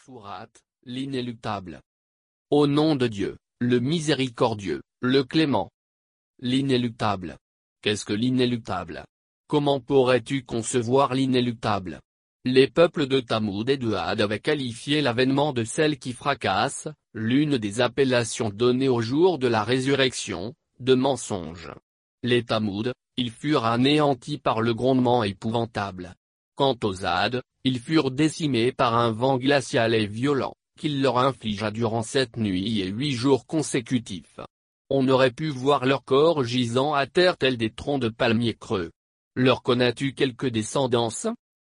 Sourate, 0.06 0.62
l'inéluctable. 0.84 1.80
Au 2.50 2.68
nom 2.68 2.94
de 2.94 3.08
Dieu, 3.08 3.38
le 3.58 3.80
miséricordieux, 3.80 4.82
le 5.00 5.24
clément. 5.24 5.72
L'inéluctable. 6.38 7.38
Qu'est-ce 7.82 8.04
que 8.04 8.12
l'inéluctable? 8.12 9.04
Comment 9.48 9.80
pourrais-tu 9.80 10.44
concevoir 10.44 11.12
l'inéluctable? 11.12 12.00
Les 12.46 12.68
peuples 12.68 13.06
de 13.06 13.20
Tamoud 13.20 13.68
et 13.68 13.76
de 13.76 13.92
Had 13.92 14.22
avaient 14.22 14.40
qualifié 14.40 15.02
l'avènement 15.02 15.52
de 15.52 15.62
celle 15.62 15.98
qui 15.98 16.14
fracasse, 16.14 16.88
l'une 17.12 17.58
des 17.58 17.82
appellations 17.82 18.48
données 18.48 18.88
au 18.88 19.02
jour 19.02 19.38
de 19.38 19.46
la 19.46 19.62
résurrection, 19.62 20.54
de 20.78 20.94
mensonge. 20.94 21.70
Les 22.22 22.42
Tamoud, 22.42 22.94
ils 23.18 23.30
furent 23.30 23.66
anéantis 23.66 24.38
par 24.38 24.62
le 24.62 24.72
grondement 24.72 25.22
épouvantable. 25.22 26.14
Quant 26.54 26.78
aux 26.82 27.04
Had, 27.04 27.42
ils 27.64 27.78
furent 27.78 28.10
décimés 28.10 28.72
par 28.72 28.94
un 28.94 29.10
vent 29.10 29.36
glacial 29.36 29.94
et 29.94 30.06
violent, 30.06 30.54
qu'il 30.78 31.02
leur 31.02 31.18
infligea 31.18 31.70
durant 31.70 32.02
sept 32.02 32.38
nuits 32.38 32.80
et 32.80 32.88
huit 32.88 33.12
jours 33.12 33.46
consécutifs. 33.46 34.40
On 34.88 35.06
aurait 35.08 35.30
pu 35.30 35.50
voir 35.50 35.84
leurs 35.84 36.04
corps 36.04 36.42
gisant 36.42 36.94
à 36.94 37.06
terre 37.06 37.36
tels 37.36 37.58
des 37.58 37.70
troncs 37.70 38.00
de 38.00 38.08
palmiers 38.08 38.56
creux. 38.58 38.90
Leur 39.36 39.62
connais-tu 39.62 40.14
quelques 40.14 40.48
descendances 40.48 41.28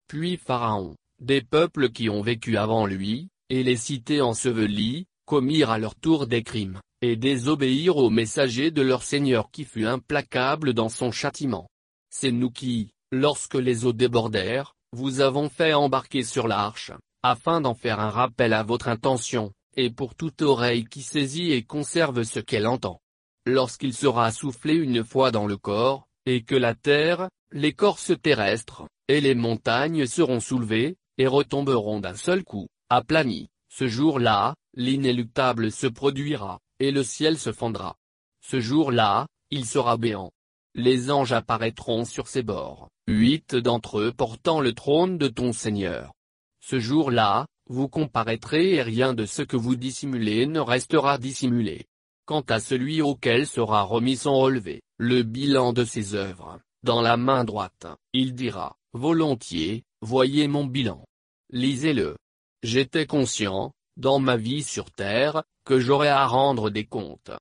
puis 0.07 0.37
Pharaon, 0.37 0.95
des 1.19 1.41
peuples 1.41 1.89
qui 1.89 2.09
ont 2.09 2.21
vécu 2.21 2.57
avant 2.57 2.85
lui, 2.85 3.29
et 3.49 3.63
les 3.63 3.77
cités 3.77 4.21
ensevelies, 4.21 5.05
commirent 5.25 5.71
à 5.71 5.77
leur 5.77 5.95
tour 5.95 6.27
des 6.27 6.43
crimes, 6.43 6.79
et 7.01 7.15
désobéirent 7.15 7.97
au 7.97 8.09
messager 8.09 8.71
de 8.71 8.81
leur 8.81 9.03
Seigneur 9.03 9.51
qui 9.51 9.65
fut 9.65 9.85
implacable 9.85 10.73
dans 10.73 10.89
son 10.89 11.11
châtiment. 11.11 11.67
C'est 12.09 12.31
nous 12.31 12.49
qui, 12.49 12.91
lorsque 13.11 13.55
les 13.55 13.85
eaux 13.85 13.93
débordèrent, 13.93 14.73
vous 14.93 15.19
avons 15.19 15.49
fait 15.49 15.73
embarquer 15.73 16.23
sur 16.23 16.47
l'arche, 16.47 16.91
afin 17.23 17.61
d'en 17.61 17.73
faire 17.73 17.99
un 17.99 18.09
rappel 18.09 18.53
à 18.53 18.63
votre 18.63 18.87
intention, 18.87 19.51
et 19.75 19.89
pour 19.89 20.15
toute 20.15 20.41
oreille 20.41 20.85
qui 20.85 21.01
saisit 21.01 21.51
et 21.51 21.63
conserve 21.63 22.23
ce 22.23 22.39
qu'elle 22.39 22.67
entend. 22.67 22.99
Lorsqu'il 23.45 23.93
sera 23.93 24.31
soufflé 24.31 24.73
une 24.73 25.03
fois 25.03 25.31
dans 25.31 25.45
le 25.45 25.57
corps, 25.57 26.06
et 26.27 26.43
que 26.43 26.55
la 26.55 26.75
terre, 26.75 27.29
l'écorce 27.51 28.11
terrestre, 28.21 28.85
et 29.07 29.21
les 29.21 29.33
montagnes 29.33 30.05
seront 30.05 30.41
soulevées, 30.41 30.97
et 31.17 31.25
retomberont 31.25 32.01
d'un 32.01 32.15
seul 32.15 32.43
coup, 32.43 32.67
aplanies. 32.89 33.47
Ce 33.69 33.87
jour-là, 33.87 34.53
l'inéluctable 34.75 35.71
se 35.71 35.87
produira, 35.87 36.59
et 36.79 36.91
le 36.91 37.03
ciel 37.03 37.37
se 37.37 37.53
fendra. 37.53 37.95
Ce 38.41 38.59
jour-là, 38.59 39.27
il 39.51 39.65
sera 39.65 39.95
béant. 39.95 40.31
Les 40.75 41.09
anges 41.11 41.31
apparaîtront 41.31 42.03
sur 42.03 42.27
ses 42.27 42.43
bords, 42.43 42.89
huit 43.07 43.55
d'entre 43.55 43.99
eux 43.99 44.11
portant 44.11 44.59
le 44.59 44.73
trône 44.73 45.17
de 45.17 45.29
ton 45.29 45.53
Seigneur. 45.53 46.11
Ce 46.59 46.77
jour-là, 46.77 47.45
vous 47.69 47.87
comparaîtrez 47.87 48.75
et 48.75 48.81
rien 48.81 49.13
de 49.13 49.25
ce 49.25 49.43
que 49.43 49.55
vous 49.55 49.77
dissimulez 49.77 50.45
ne 50.45 50.59
restera 50.59 51.17
dissimulé. 51.17 51.85
Quant 52.27 52.43
à 52.49 52.59
celui 52.59 53.01
auquel 53.01 53.47
sera 53.47 53.83
remis 53.83 54.17
son 54.17 54.37
relevé, 54.37 54.81
le 54.97 55.23
bilan 55.23 55.71
de 55.71 55.85
ses 55.85 56.13
œuvres, 56.13 56.59
dans 56.83 56.99
la 56.99 57.15
main 57.15 57.45
droite, 57.45 57.87
il 58.11 58.33
dira, 58.35 58.75
volontiers, 58.91 59.85
voyez 60.01 60.49
mon 60.49 60.65
bilan. 60.65 61.05
Lisez-le. 61.51 62.17
J'étais 62.63 63.05
conscient, 63.05 63.71
dans 63.95 64.19
ma 64.19 64.35
vie 64.35 64.61
sur 64.61 64.91
terre, 64.91 65.45
que 65.63 65.79
j'aurais 65.79 66.09
à 66.09 66.27
rendre 66.27 66.69
des 66.69 66.85
comptes. 66.85 67.31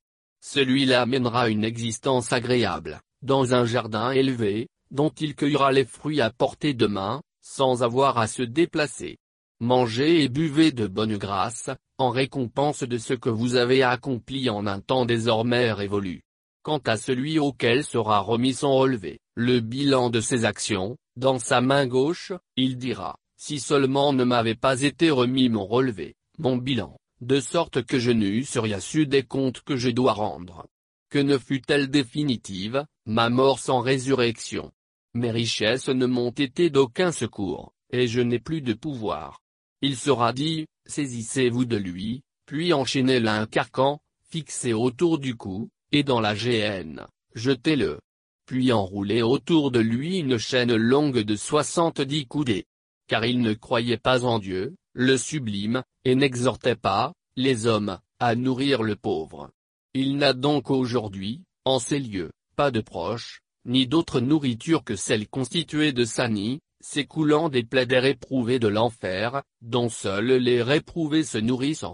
Celui-là 0.40 1.04
mènera 1.04 1.48
une 1.48 1.64
existence 1.64 2.32
agréable, 2.32 3.00
dans 3.22 3.54
un 3.54 3.64
jardin 3.64 4.12
élevé, 4.12 4.68
dont 4.92 5.10
il 5.10 5.34
cueillera 5.34 5.72
les 5.72 5.84
fruits 5.84 6.20
à 6.20 6.30
portée 6.30 6.74
de 6.74 6.86
main, 6.86 7.22
sans 7.40 7.82
avoir 7.82 8.18
à 8.18 8.28
se 8.28 8.44
déplacer. 8.44 9.18
Mangez 9.60 10.22
et 10.22 10.28
buvez 10.28 10.70
de 10.70 10.86
bonne 10.86 11.16
grâce, 11.16 11.70
en 11.96 12.10
récompense 12.10 12.82
de 12.82 12.98
ce 12.98 13.14
que 13.14 13.30
vous 13.30 13.56
avez 13.56 13.82
accompli 13.82 14.50
en 14.50 14.66
un 14.66 14.80
temps 14.80 15.06
désormais 15.06 15.72
révolu. 15.72 16.20
Quant 16.62 16.80
à 16.84 16.98
celui 16.98 17.38
auquel 17.38 17.82
sera 17.82 18.18
remis 18.18 18.52
son 18.52 18.74
relevé, 18.74 19.18
le 19.34 19.60
bilan 19.60 20.10
de 20.10 20.20
ses 20.20 20.44
actions, 20.44 20.98
dans 21.16 21.38
sa 21.38 21.62
main 21.62 21.86
gauche, 21.86 22.32
il 22.56 22.76
dira, 22.76 23.16
si 23.38 23.58
seulement 23.58 24.12
ne 24.12 24.24
m'avait 24.24 24.56
pas 24.56 24.82
été 24.82 25.08
remis 25.08 25.48
mon 25.48 25.64
relevé, 25.64 26.16
mon 26.38 26.58
bilan, 26.58 26.98
de 27.22 27.40
sorte 27.40 27.82
que 27.82 27.98
je 27.98 28.10
n'eusse 28.10 28.58
rien 28.58 28.78
su 28.78 29.06
des 29.06 29.22
comptes 29.22 29.62
que 29.62 29.76
je 29.76 29.88
dois 29.88 30.12
rendre. 30.12 30.66
Que 31.08 31.18
ne 31.18 31.38
fut-elle 31.38 31.88
définitive, 31.88 32.84
ma 33.06 33.30
mort 33.30 33.58
sans 33.58 33.80
résurrection? 33.80 34.70
Mes 35.14 35.30
richesses 35.30 35.88
ne 35.88 36.04
m'ont 36.04 36.32
été 36.32 36.68
d'aucun 36.68 37.10
secours, 37.10 37.72
et 37.90 38.06
je 38.06 38.20
n'ai 38.20 38.38
plus 38.38 38.60
de 38.60 38.74
pouvoir. 38.74 39.40
Il 39.88 39.94
sera 39.94 40.32
dit, 40.32 40.66
saisissez-vous 40.86 41.64
de 41.64 41.76
lui, 41.76 42.22
puis 42.44 42.72
enchaînez-le 42.72 43.28
un 43.28 43.46
carcan, 43.46 44.00
fixé 44.28 44.72
autour 44.72 45.20
du 45.20 45.36
cou, 45.36 45.68
et 45.92 46.02
dans 46.02 46.18
la 46.18 46.34
géhenne, 46.34 47.06
jetez-le. 47.36 48.00
Puis 48.46 48.72
enroulez 48.72 49.22
autour 49.22 49.70
de 49.70 49.78
lui 49.78 50.18
une 50.18 50.38
chaîne 50.38 50.74
longue 50.74 51.20
de 51.20 51.36
soixante-dix 51.36 52.26
coudées. 52.26 52.64
Car 53.06 53.26
il 53.26 53.40
ne 53.40 53.54
croyait 53.54 53.96
pas 53.96 54.24
en 54.24 54.40
Dieu, 54.40 54.74
le 54.92 55.16
sublime, 55.16 55.84
et 56.04 56.16
n'exhortait 56.16 56.74
pas, 56.74 57.12
les 57.36 57.68
hommes, 57.68 58.00
à 58.18 58.34
nourrir 58.34 58.82
le 58.82 58.96
pauvre. 58.96 59.52
Il 59.94 60.16
n'a 60.16 60.32
donc 60.32 60.68
aujourd'hui, 60.68 61.44
en 61.64 61.78
ces 61.78 62.00
lieux, 62.00 62.32
pas 62.56 62.72
de 62.72 62.80
proche, 62.80 63.40
ni 63.64 63.86
d'autre 63.86 64.18
nourriture 64.18 64.82
que 64.82 64.96
celle 64.96 65.28
constituée 65.28 65.92
de 65.92 66.04
sani, 66.04 66.58
s'écoulant 66.86 67.48
des 67.48 67.64
plaies 67.64 67.84
des 67.84 67.98
réprouvés 67.98 68.60
de 68.60 68.68
l'enfer, 68.68 69.42
dont 69.60 69.88
seuls 69.88 70.36
les 70.36 70.62
réprouvés 70.62 71.24
se 71.24 71.38
nourrissent. 71.38 71.84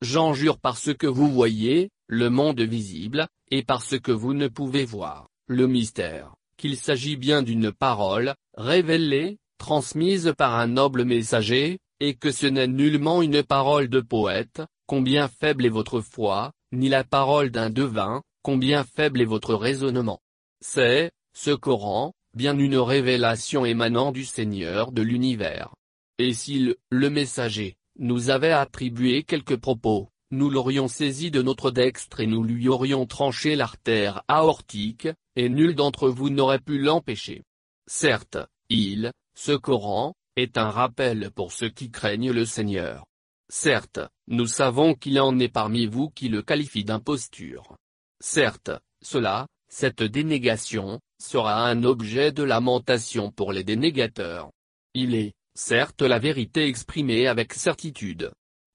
J'en 0.00 0.32
jure 0.32 0.58
par 0.58 0.78
ce 0.78 0.90
que 0.90 1.06
vous 1.06 1.30
voyez, 1.30 1.90
le 2.06 2.30
monde 2.30 2.60
visible, 2.62 3.28
et 3.50 3.62
par 3.62 3.82
ce 3.82 3.96
que 3.96 4.12
vous 4.12 4.32
ne 4.32 4.48
pouvez 4.48 4.86
voir, 4.86 5.28
le 5.48 5.66
mystère, 5.66 6.34
qu'il 6.56 6.78
s'agit 6.78 7.16
bien 7.16 7.42
d'une 7.42 7.72
parole, 7.72 8.34
révélée, 8.56 9.36
transmise 9.58 10.32
par 10.38 10.54
un 10.54 10.66
noble 10.66 11.04
messager, 11.04 11.78
et 12.00 12.14
que 12.14 12.30
ce 12.30 12.46
n'est 12.46 12.68
nullement 12.68 13.20
une 13.20 13.42
parole 13.42 13.88
de 13.88 14.00
poète, 14.00 14.62
combien 14.86 15.28
faible 15.28 15.66
est 15.66 15.70
votre 15.70 16.00
foi, 16.00 16.52
ni 16.72 16.88
la 16.88 17.04
parole 17.04 17.50
d'un 17.50 17.68
devin, 17.68 18.22
combien 18.42 18.84
faible 18.84 19.20
est 19.20 19.26
votre 19.26 19.54
raisonnement. 19.54 20.20
C'est, 20.60 21.10
ce 21.34 21.50
Coran, 21.50 22.14
bien 22.38 22.56
une 22.56 22.76
révélation 22.76 23.64
émanant 23.64 24.12
du 24.12 24.24
Seigneur 24.24 24.92
de 24.92 25.02
l'univers. 25.02 25.74
Et 26.18 26.32
s'il, 26.32 26.76
le 26.88 27.10
messager, 27.10 27.74
nous 27.98 28.30
avait 28.30 28.52
attribué 28.52 29.24
quelques 29.24 29.56
propos, 29.56 30.08
nous 30.30 30.48
l'aurions 30.48 30.86
saisi 30.86 31.32
de 31.32 31.42
notre 31.42 31.72
dextre 31.72 32.20
et 32.20 32.28
nous 32.28 32.44
lui 32.44 32.68
aurions 32.68 33.06
tranché 33.06 33.56
l'artère 33.56 34.22
aortique, 34.28 35.08
et 35.34 35.48
nul 35.48 35.74
d'entre 35.74 36.08
vous 36.08 36.30
n'aurait 36.30 36.60
pu 36.60 36.78
l'empêcher. 36.78 37.42
Certes, 37.88 38.38
il, 38.68 39.10
ce 39.34 39.52
Coran, 39.52 40.14
est 40.36 40.58
un 40.58 40.70
rappel 40.70 41.32
pour 41.34 41.50
ceux 41.50 41.70
qui 41.70 41.90
craignent 41.90 42.30
le 42.30 42.44
Seigneur. 42.44 43.04
Certes, 43.48 43.98
nous 44.28 44.46
savons 44.46 44.94
qu'il 44.94 45.18
en 45.20 45.40
est 45.40 45.48
parmi 45.48 45.86
vous 45.86 46.08
qui 46.10 46.28
le 46.28 46.42
qualifient 46.42 46.84
d'imposture. 46.84 47.76
Certes, 48.20 48.70
cela, 49.02 49.48
cette 49.68 50.02
dénégation, 50.02 51.00
sera 51.20 51.66
un 51.66 51.84
objet 51.84 52.32
de 52.32 52.42
lamentation 52.42 53.30
pour 53.30 53.52
les 53.52 53.64
dénégateurs. 53.64 54.50
Il 54.94 55.14
est, 55.14 55.34
certes 55.54 56.02
la 56.02 56.18
vérité 56.18 56.66
exprimée 56.66 57.26
avec 57.26 57.52
certitude. 57.52 58.32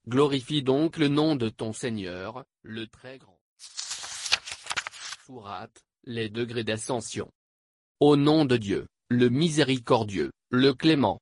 Glorifie 0.08 0.64
donc 0.64 0.98
le 0.98 1.08
nom 1.08 1.36
de 1.36 1.50
ton 1.50 1.74
Seigneur, 1.74 2.44
le 2.62 2.88
très 2.88 3.18
grand. 3.18 3.40
Sourate, 5.26 5.84
les 6.04 6.30
degrés 6.30 6.66
d'ascension. 6.66 7.32
Au 8.00 8.18
nom 8.18 8.44
de 8.44 8.58
Dieu, 8.58 8.88
le 9.10 9.30
miséricordieux, 9.30 10.32
le 10.50 10.74
clément. 10.74 11.20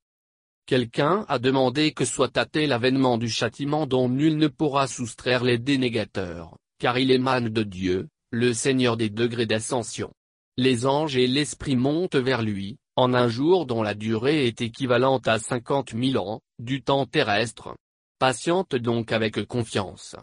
Quelqu'un 0.66 1.24
a 1.28 1.38
demandé 1.38 1.92
que 1.92 2.04
soit 2.04 2.36
hâté 2.36 2.66
l'avènement 2.66 3.18
du 3.18 3.28
châtiment 3.28 3.86
dont 3.86 4.08
nul 4.08 4.36
ne 4.36 4.48
pourra 4.48 4.86
soustraire 4.86 5.44
les 5.44 5.58
dénégateurs, 5.58 6.56
car 6.78 6.98
il 6.98 7.10
émane 7.10 7.48
de 7.48 7.62
Dieu, 7.62 8.08
le 8.32 8.54
Seigneur 8.54 8.96
des 8.96 9.10
degrés 9.10 9.44
d'ascension. 9.44 10.10
Les 10.56 10.86
anges 10.86 11.16
et 11.16 11.26
l'Esprit 11.26 11.76
montent 11.76 12.16
vers 12.16 12.42
lui, 12.42 12.78
en 12.96 13.12
un 13.12 13.28
jour 13.28 13.66
dont 13.66 13.82
la 13.82 13.94
durée 13.94 14.46
est 14.46 14.62
équivalente 14.62 15.28
à 15.28 15.38
cinquante 15.38 15.92
mille 15.92 16.16
ans, 16.16 16.40
du 16.58 16.82
temps 16.82 17.04
terrestre. 17.04 17.76
Patiente 18.18 18.74
donc 18.74 19.12
avec 19.12 19.44
confiance. 19.44 20.16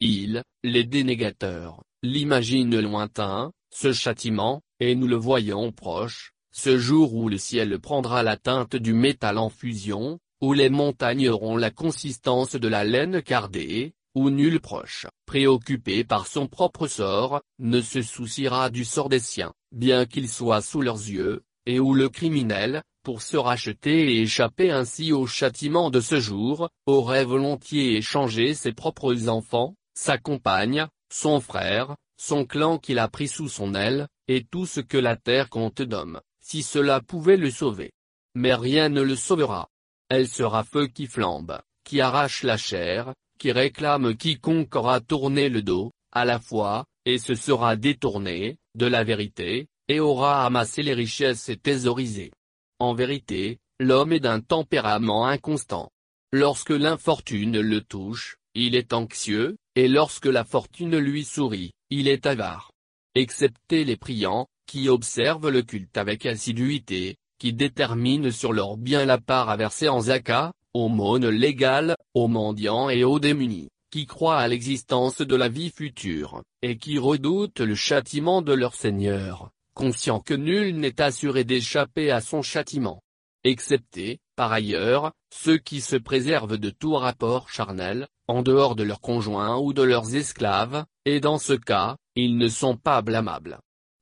Ils, 0.00 0.42
les 0.62 0.84
dénégateurs, 0.84 1.82
l'imaginent 2.02 2.80
lointain, 2.80 3.52
ce 3.70 3.92
châtiment, 3.92 4.62
et 4.80 4.94
nous 4.94 5.06
le 5.06 5.16
voyons 5.16 5.70
proche, 5.70 6.32
ce 6.52 6.78
jour 6.78 7.14
où 7.14 7.28
le 7.28 7.36
ciel 7.36 7.78
prendra 7.78 8.22
la 8.22 8.38
teinte 8.38 8.76
du 8.76 8.94
métal 8.94 9.36
en 9.36 9.50
fusion, 9.50 10.18
où 10.40 10.54
les 10.54 10.70
montagnes 10.70 11.28
auront 11.28 11.58
la 11.58 11.70
consistance 11.70 12.54
de 12.54 12.68
la 12.68 12.84
laine 12.84 13.20
cardée, 13.22 13.92
où 14.14 14.30
nul 14.30 14.60
proche, 14.60 15.06
préoccupé 15.26 16.04
par 16.04 16.26
son 16.26 16.46
propre 16.46 16.86
sort, 16.86 17.42
ne 17.58 17.80
se 17.80 18.02
souciera 18.02 18.70
du 18.70 18.84
sort 18.84 19.08
des 19.08 19.20
siens, 19.20 19.52
bien 19.72 20.06
qu'il 20.06 20.28
soit 20.28 20.62
sous 20.62 20.82
leurs 20.82 20.96
yeux, 20.96 21.42
et 21.66 21.78
où 21.78 21.94
le 21.94 22.08
criminel, 22.08 22.82
pour 23.02 23.22
se 23.22 23.36
racheter 23.36 24.14
et 24.14 24.22
échapper 24.22 24.70
ainsi 24.70 25.12
au 25.12 25.26
châtiment 25.26 25.90
de 25.90 26.00
ce 26.00 26.20
jour, 26.20 26.68
aurait 26.86 27.24
volontiers 27.24 27.96
échangé 27.96 28.54
ses 28.54 28.72
propres 28.72 29.28
enfants, 29.28 29.74
sa 29.94 30.18
compagne, 30.18 30.86
son 31.12 31.40
frère, 31.40 31.96
son 32.16 32.44
clan 32.44 32.78
qu'il 32.78 32.98
a 32.98 33.08
pris 33.08 33.28
sous 33.28 33.48
son 33.48 33.74
aile, 33.74 34.08
et 34.28 34.44
tout 34.44 34.66
ce 34.66 34.80
que 34.80 34.98
la 34.98 35.16
terre 35.16 35.48
compte 35.48 35.82
d'hommes, 35.82 36.20
si 36.40 36.62
cela 36.62 37.00
pouvait 37.00 37.36
le 37.36 37.50
sauver. 37.50 37.92
Mais 38.34 38.54
rien 38.54 38.88
ne 38.88 39.00
le 39.00 39.16
sauvera. 39.16 39.68
Elle 40.08 40.28
sera 40.28 40.64
feu 40.64 40.86
qui 40.86 41.06
flambe, 41.06 41.60
qui 41.84 42.00
arrache 42.00 42.42
la 42.42 42.56
chair, 42.56 43.14
qui 43.40 43.52
réclame 43.52 44.14
quiconque 44.16 44.76
aura 44.76 45.00
tourné 45.00 45.48
le 45.48 45.62
dos, 45.62 45.90
à 46.12 46.26
la 46.26 46.38
fois, 46.38 46.84
et 47.06 47.18
se 47.18 47.34
sera 47.34 47.74
détourné, 47.74 48.58
de 48.76 48.86
la 48.86 49.02
vérité, 49.02 49.66
et 49.88 49.98
aura 49.98 50.44
amassé 50.44 50.82
les 50.82 50.92
richesses 50.92 51.48
et 51.48 51.56
thésaurisé. 51.56 52.30
En 52.78 52.94
vérité, 52.94 53.58
l'homme 53.80 54.12
est 54.12 54.20
d'un 54.20 54.40
tempérament 54.40 55.26
inconstant. 55.26 55.90
Lorsque 56.32 56.70
l'infortune 56.70 57.60
le 57.60 57.80
touche, 57.80 58.36
il 58.54 58.74
est 58.76 58.92
anxieux, 58.92 59.56
et 59.74 59.88
lorsque 59.88 60.26
la 60.26 60.44
fortune 60.44 60.98
lui 60.98 61.24
sourit, 61.24 61.72
il 61.88 62.08
est 62.08 62.26
avare. 62.26 62.72
Excepté 63.14 63.84
les 63.84 63.96
priants, 63.96 64.48
qui 64.66 64.90
observent 64.90 65.48
le 65.48 65.62
culte 65.62 65.96
avec 65.96 66.26
assiduité, 66.26 67.16
qui 67.38 67.54
déterminent 67.54 68.30
sur 68.30 68.52
leur 68.52 68.76
bien 68.76 69.06
la 69.06 69.18
part 69.18 69.48
à 69.48 69.56
verser 69.56 69.88
en 69.88 70.00
zakat, 70.00 70.52
aumône 70.74 71.28
légale, 71.28 71.96
aux 72.14 72.28
mendiants 72.28 72.88
et 72.90 73.04
aux 73.04 73.18
démunis, 73.18 73.68
qui 73.90 74.06
croient 74.06 74.38
à 74.38 74.48
l'existence 74.48 75.20
de 75.20 75.36
la 75.36 75.48
vie 75.48 75.70
future, 75.70 76.42
et 76.62 76.76
qui 76.76 76.98
redoutent 76.98 77.60
le 77.60 77.74
châtiment 77.74 78.42
de 78.42 78.52
leur 78.52 78.74
Seigneur, 78.74 79.50
conscient 79.74 80.20
que 80.20 80.34
nul 80.34 80.76
n'est 80.76 81.00
assuré 81.00 81.44
d'échapper 81.44 82.10
à 82.10 82.20
son 82.20 82.42
châtiment. 82.42 83.02
Excepté, 83.42 84.18
par 84.36 84.52
ailleurs, 84.52 85.12
ceux 85.32 85.58
qui 85.58 85.80
se 85.80 85.96
préservent 85.96 86.58
de 86.58 86.70
tout 86.70 86.94
rapport 86.94 87.48
charnel, 87.48 88.06
en 88.28 88.42
dehors 88.42 88.76
de 88.76 88.82
leurs 88.82 89.00
conjoints 89.00 89.58
ou 89.58 89.72
de 89.72 89.82
leurs 89.82 90.14
esclaves, 90.14 90.84
et 91.04 91.20
dans 91.20 91.38
ce 91.38 91.54
cas, 91.54 91.96
ils 92.14 92.36
ne 92.36 92.48
sont 92.48 92.76
pas 92.76 93.02
blâmables. 93.02 93.58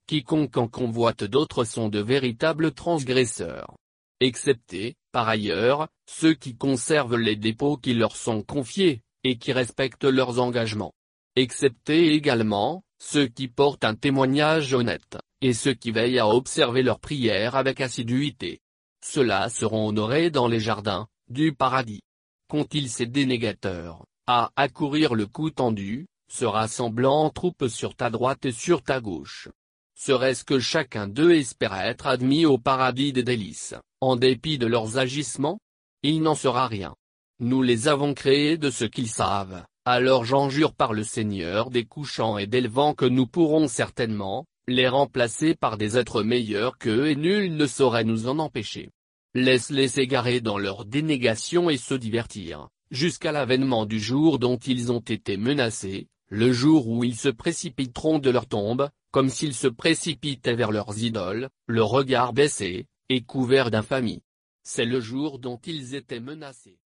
Quiconque 0.07 0.57
en 0.57 0.69
convoite 0.69 1.25
d'autres 1.25 1.65
sont 1.65 1.89
de 1.89 2.01
véritables 2.01 2.73
transgresseurs 2.73 3.77
excepté, 4.21 4.97
par 5.19 5.29
ailleurs, 5.29 5.89
ceux 6.07 6.33
qui 6.33 6.57
conservent 6.57 7.17
les 7.17 7.35
dépôts 7.35 7.77
qui 7.77 7.93
leur 7.93 8.15
sont 8.15 8.45
confiés, 8.45 9.03
et 9.25 9.37
qui 9.37 9.53
respectent 9.53 10.05
leurs 10.05 10.39
engagements. 10.39 10.95
Excepté 11.35 12.13
également, 12.13 12.85
ceux 13.01 13.27
qui 13.27 13.49
portent 13.49 13.83
un 13.83 13.97
témoignage 13.97 14.75
honnête, 14.75 15.19
et 15.41 15.55
ceux 15.55 15.75
qui 15.75 15.91
veillent 15.91 16.21
à 16.21 16.29
observer 16.29 16.85
leurs 16.85 17.01
prières 17.01 17.57
avec 17.57 17.81
assiduité. 17.81 18.61
Ceux-là 19.05 19.49
seront 19.49 19.89
honorés 19.89 20.31
dans 20.31 20.47
les 20.47 20.61
jardins, 20.61 21.09
du 21.29 21.53
paradis. 21.53 22.03
Qu'ont-ils 22.49 22.89
ces 22.89 23.07
dénégateurs, 23.07 24.05
à 24.29 24.53
accourir 24.55 25.17
le 25.17 25.27
cou 25.27 25.51
tendu, 25.51 26.07
se 26.31 26.45
rassemblant 26.45 27.25
en 27.25 27.31
troupes 27.31 27.67
sur 27.67 27.97
ta 27.97 28.09
droite 28.09 28.47
et 28.47 28.53
sur 28.53 28.85
ta 28.85 29.01
gauche. 29.01 29.49
Serait-ce 29.97 30.45
que 30.45 30.61
chacun 30.61 31.09
d'eux 31.09 31.33
espère 31.33 31.75
être 31.75 32.07
admis 32.07 32.47
au 32.47 32.57
paradis 32.57 33.13
des 33.13 33.25
délices, 33.25 33.75
en 34.01 34.17
dépit 34.17 34.59
de 34.59 34.67
leurs 34.67 34.99
agissements 34.99 35.59
Il 36.03 36.23
n'en 36.23 36.35
sera 36.35 36.69
rien. 36.69 36.95
Nous 37.41 37.63
les 37.63 37.89
avons 37.89 38.15
créés 38.15 38.57
de 38.57 38.71
ce 38.71 38.85
qu'ils 38.85 39.09
savent, 39.09 39.65
alors 39.85 40.25
j'en 40.25 40.51
jure 40.51 40.75
par 40.75 40.93
le 40.93 41.05
Seigneur 41.05 41.71
des 41.71 41.85
couchants 41.85 42.39
et 42.39 42.47
des 42.47 42.61
levants 42.61 42.95
que 42.95 43.05
nous 43.05 43.27
pourrons 43.27 43.69
certainement, 43.69 44.45
les 44.69 44.89
remplacer 44.89 45.55
par 45.55 45.79
des 45.79 45.97
êtres 45.97 46.23
meilleurs 46.23 46.79
qu'eux 46.79 47.09
et 47.09 47.17
nul 47.17 47.57
ne 47.57 47.67
saurait 47.67 48.05
nous 48.05 48.29
en 48.29 48.39
empêcher. 48.39 48.91
Laisse-les 49.35 49.89
s'égarer 49.89 50.41
dans 50.41 50.59
leur 50.59 50.85
dénégation 50.85 51.71
et 51.71 51.77
se 51.77 51.95
divertir, 51.95 52.69
jusqu'à 52.91 53.33
l'avènement 53.33 53.87
du 53.87 53.99
jour 53.99 54.39
dont 54.39 54.57
ils 54.59 54.93
ont 54.93 55.01
été 55.01 55.37
menacés, 55.37 56.07
le 56.31 56.53
jour 56.53 56.89
où 56.89 57.05
ils 57.05 57.17
se 57.17 57.29
précipiteront 57.29 58.19
de 58.19 58.31
leur 58.31 58.47
tombe, 58.47 58.91
comme 59.11 59.31
s'ils 59.31 59.55
se 59.55 59.69
précipitaient 59.69 60.55
vers 60.55 60.71
leurs 60.71 61.03
idoles, 61.03 61.49
le 61.67 61.83
regard 61.83 62.33
baissé, 62.33 62.87
et 63.09 63.23
couvert 63.23 63.71
d'infamie. 63.71 64.23
C'est 64.63 64.85
le 64.85 65.01
jour 65.01 65.39
dont 65.39 65.59
ils 65.65 65.95
étaient 65.95 66.21
menacés. 66.21 66.79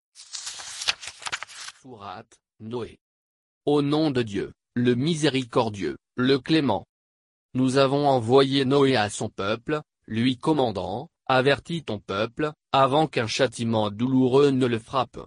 Sourate, 1.81 2.39
Noé. 2.59 2.99
Au 3.65 3.81
nom 3.81 4.11
de 4.11 4.21
Dieu, 4.21 4.53
le 4.75 4.95
miséricordieux, 4.95 5.97
le 6.15 6.39
clément. 6.39 6.85
Nous 7.53 7.77
avons 7.77 8.07
envoyé 8.07 8.65
Noé 8.65 8.95
à 8.95 9.09
son 9.09 9.29
peuple, 9.29 9.81
lui 10.07 10.37
commandant, 10.37 11.09
avertis 11.25 11.83
ton 11.83 11.99
peuple, 11.99 12.51
avant 12.71 13.07
qu'un 13.07 13.27
châtiment 13.27 13.89
douloureux 13.89 14.51
ne 14.51 14.67
le 14.67 14.79
frappe. 14.79 15.19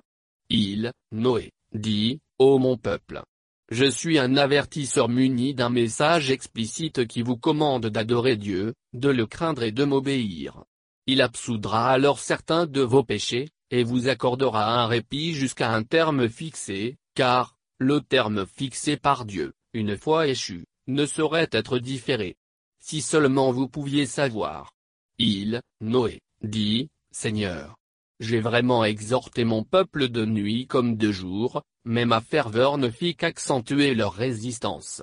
Il, 0.48 0.92
Noé, 1.12 1.52
dit, 1.72 2.20
Ô 2.38 2.58
mon 2.58 2.76
peuple. 2.76 3.22
Je 3.70 3.84
suis 3.84 4.18
un 4.18 4.36
avertisseur 4.36 5.08
muni 5.08 5.54
d'un 5.54 5.70
message 5.70 6.30
explicite 6.30 7.06
qui 7.06 7.22
vous 7.22 7.36
commande 7.36 7.86
d'adorer 7.86 8.36
Dieu, 8.36 8.74
de 8.92 9.08
le 9.08 9.26
craindre 9.26 9.62
et 9.62 9.72
de 9.72 9.84
m'obéir. 9.84 10.64
Il 11.06 11.20
absoudra 11.20 11.90
alors 11.90 12.18
certains 12.18 12.66
de 12.66 12.80
vos 12.80 13.04
péchés, 13.04 13.50
et 13.70 13.84
vous 13.84 14.08
accordera 14.08 14.82
un 14.82 14.86
répit 14.86 15.34
jusqu'à 15.34 15.72
un 15.72 15.82
terme 15.82 16.28
fixé, 16.28 16.96
car, 17.14 17.56
le 17.78 18.00
terme 18.00 18.46
fixé 18.46 18.96
par 18.96 19.24
Dieu, 19.24 19.52
une 19.72 19.96
fois 19.96 20.28
échu, 20.28 20.64
ne 20.86 21.04
saurait 21.04 21.48
être 21.52 21.78
différé. 21.78 22.36
Si 22.80 23.02
seulement 23.02 23.50
vous 23.50 23.68
pouviez 23.68 24.06
savoir. 24.06 24.72
Il, 25.18 25.60
Noé, 25.80 26.20
dit, 26.42 26.88
Seigneur. 27.10 27.76
J'ai 28.20 28.40
vraiment 28.40 28.84
exhorté 28.84 29.44
mon 29.44 29.64
peuple 29.64 30.08
de 30.08 30.24
nuit 30.24 30.66
comme 30.66 30.96
de 30.96 31.12
jour, 31.12 31.62
mais 31.84 32.04
ma 32.04 32.20
ferveur 32.20 32.78
ne 32.78 32.88
fit 32.88 33.16
qu'accentuer 33.16 33.94
leur 33.94 34.14
résistance. 34.14 35.02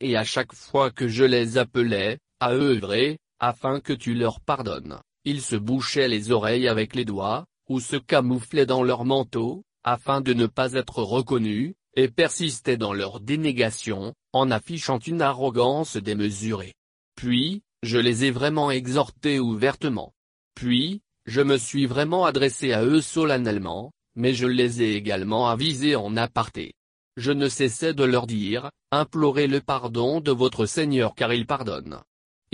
Et 0.00 0.16
à 0.16 0.24
chaque 0.24 0.54
fois 0.54 0.90
que 0.90 1.08
je 1.08 1.24
les 1.24 1.58
appelais, 1.58 2.18
à 2.40 2.52
œuvrer, 2.52 3.18
afin 3.40 3.80
que 3.80 3.92
tu 3.92 4.14
leur 4.14 4.40
pardonnes, 4.40 5.00
ils 5.24 5.42
se 5.42 5.56
bouchaient 5.56 6.08
les 6.08 6.30
oreilles 6.30 6.68
avec 6.68 6.94
les 6.94 7.04
doigts, 7.04 7.46
ou 7.68 7.80
se 7.80 7.96
camouflaient 7.96 8.66
dans 8.66 8.82
leur 8.82 9.04
manteau, 9.04 9.64
afin 9.84 10.20
de 10.20 10.32
ne 10.32 10.46
pas 10.46 10.74
être 10.74 11.02
reconnus, 11.02 11.74
et 11.94 12.08
persistaient 12.08 12.76
dans 12.76 12.92
leur 12.92 13.20
dénégation, 13.20 14.14
en 14.32 14.50
affichant 14.50 14.98
une 14.98 15.22
arrogance 15.22 15.96
démesurée. 15.96 16.74
Puis, 17.16 17.62
je 17.82 17.98
les 17.98 18.24
ai 18.24 18.30
vraiment 18.30 18.70
exhortés 18.70 19.38
ouvertement. 19.38 20.12
Puis, 20.54 21.02
je 21.26 21.40
me 21.40 21.56
suis 21.56 21.86
vraiment 21.86 22.24
adressé 22.24 22.72
à 22.72 22.84
eux 22.84 23.00
solennellement, 23.00 23.92
mais 24.14 24.34
je 24.34 24.46
les 24.46 24.82
ai 24.82 24.94
également 24.94 25.48
avisés 25.48 25.96
en 25.96 26.16
aparté. 26.16 26.74
Je 27.16 27.32
ne 27.32 27.48
cessais 27.48 27.94
de 27.94 28.04
leur 28.04 28.26
dire, 28.26 28.70
implorez 28.90 29.46
le 29.46 29.60
pardon 29.60 30.20
de 30.20 30.32
votre 30.32 30.66
Seigneur 30.66 31.14
car 31.14 31.32
il 31.32 31.46
pardonne. 31.46 32.00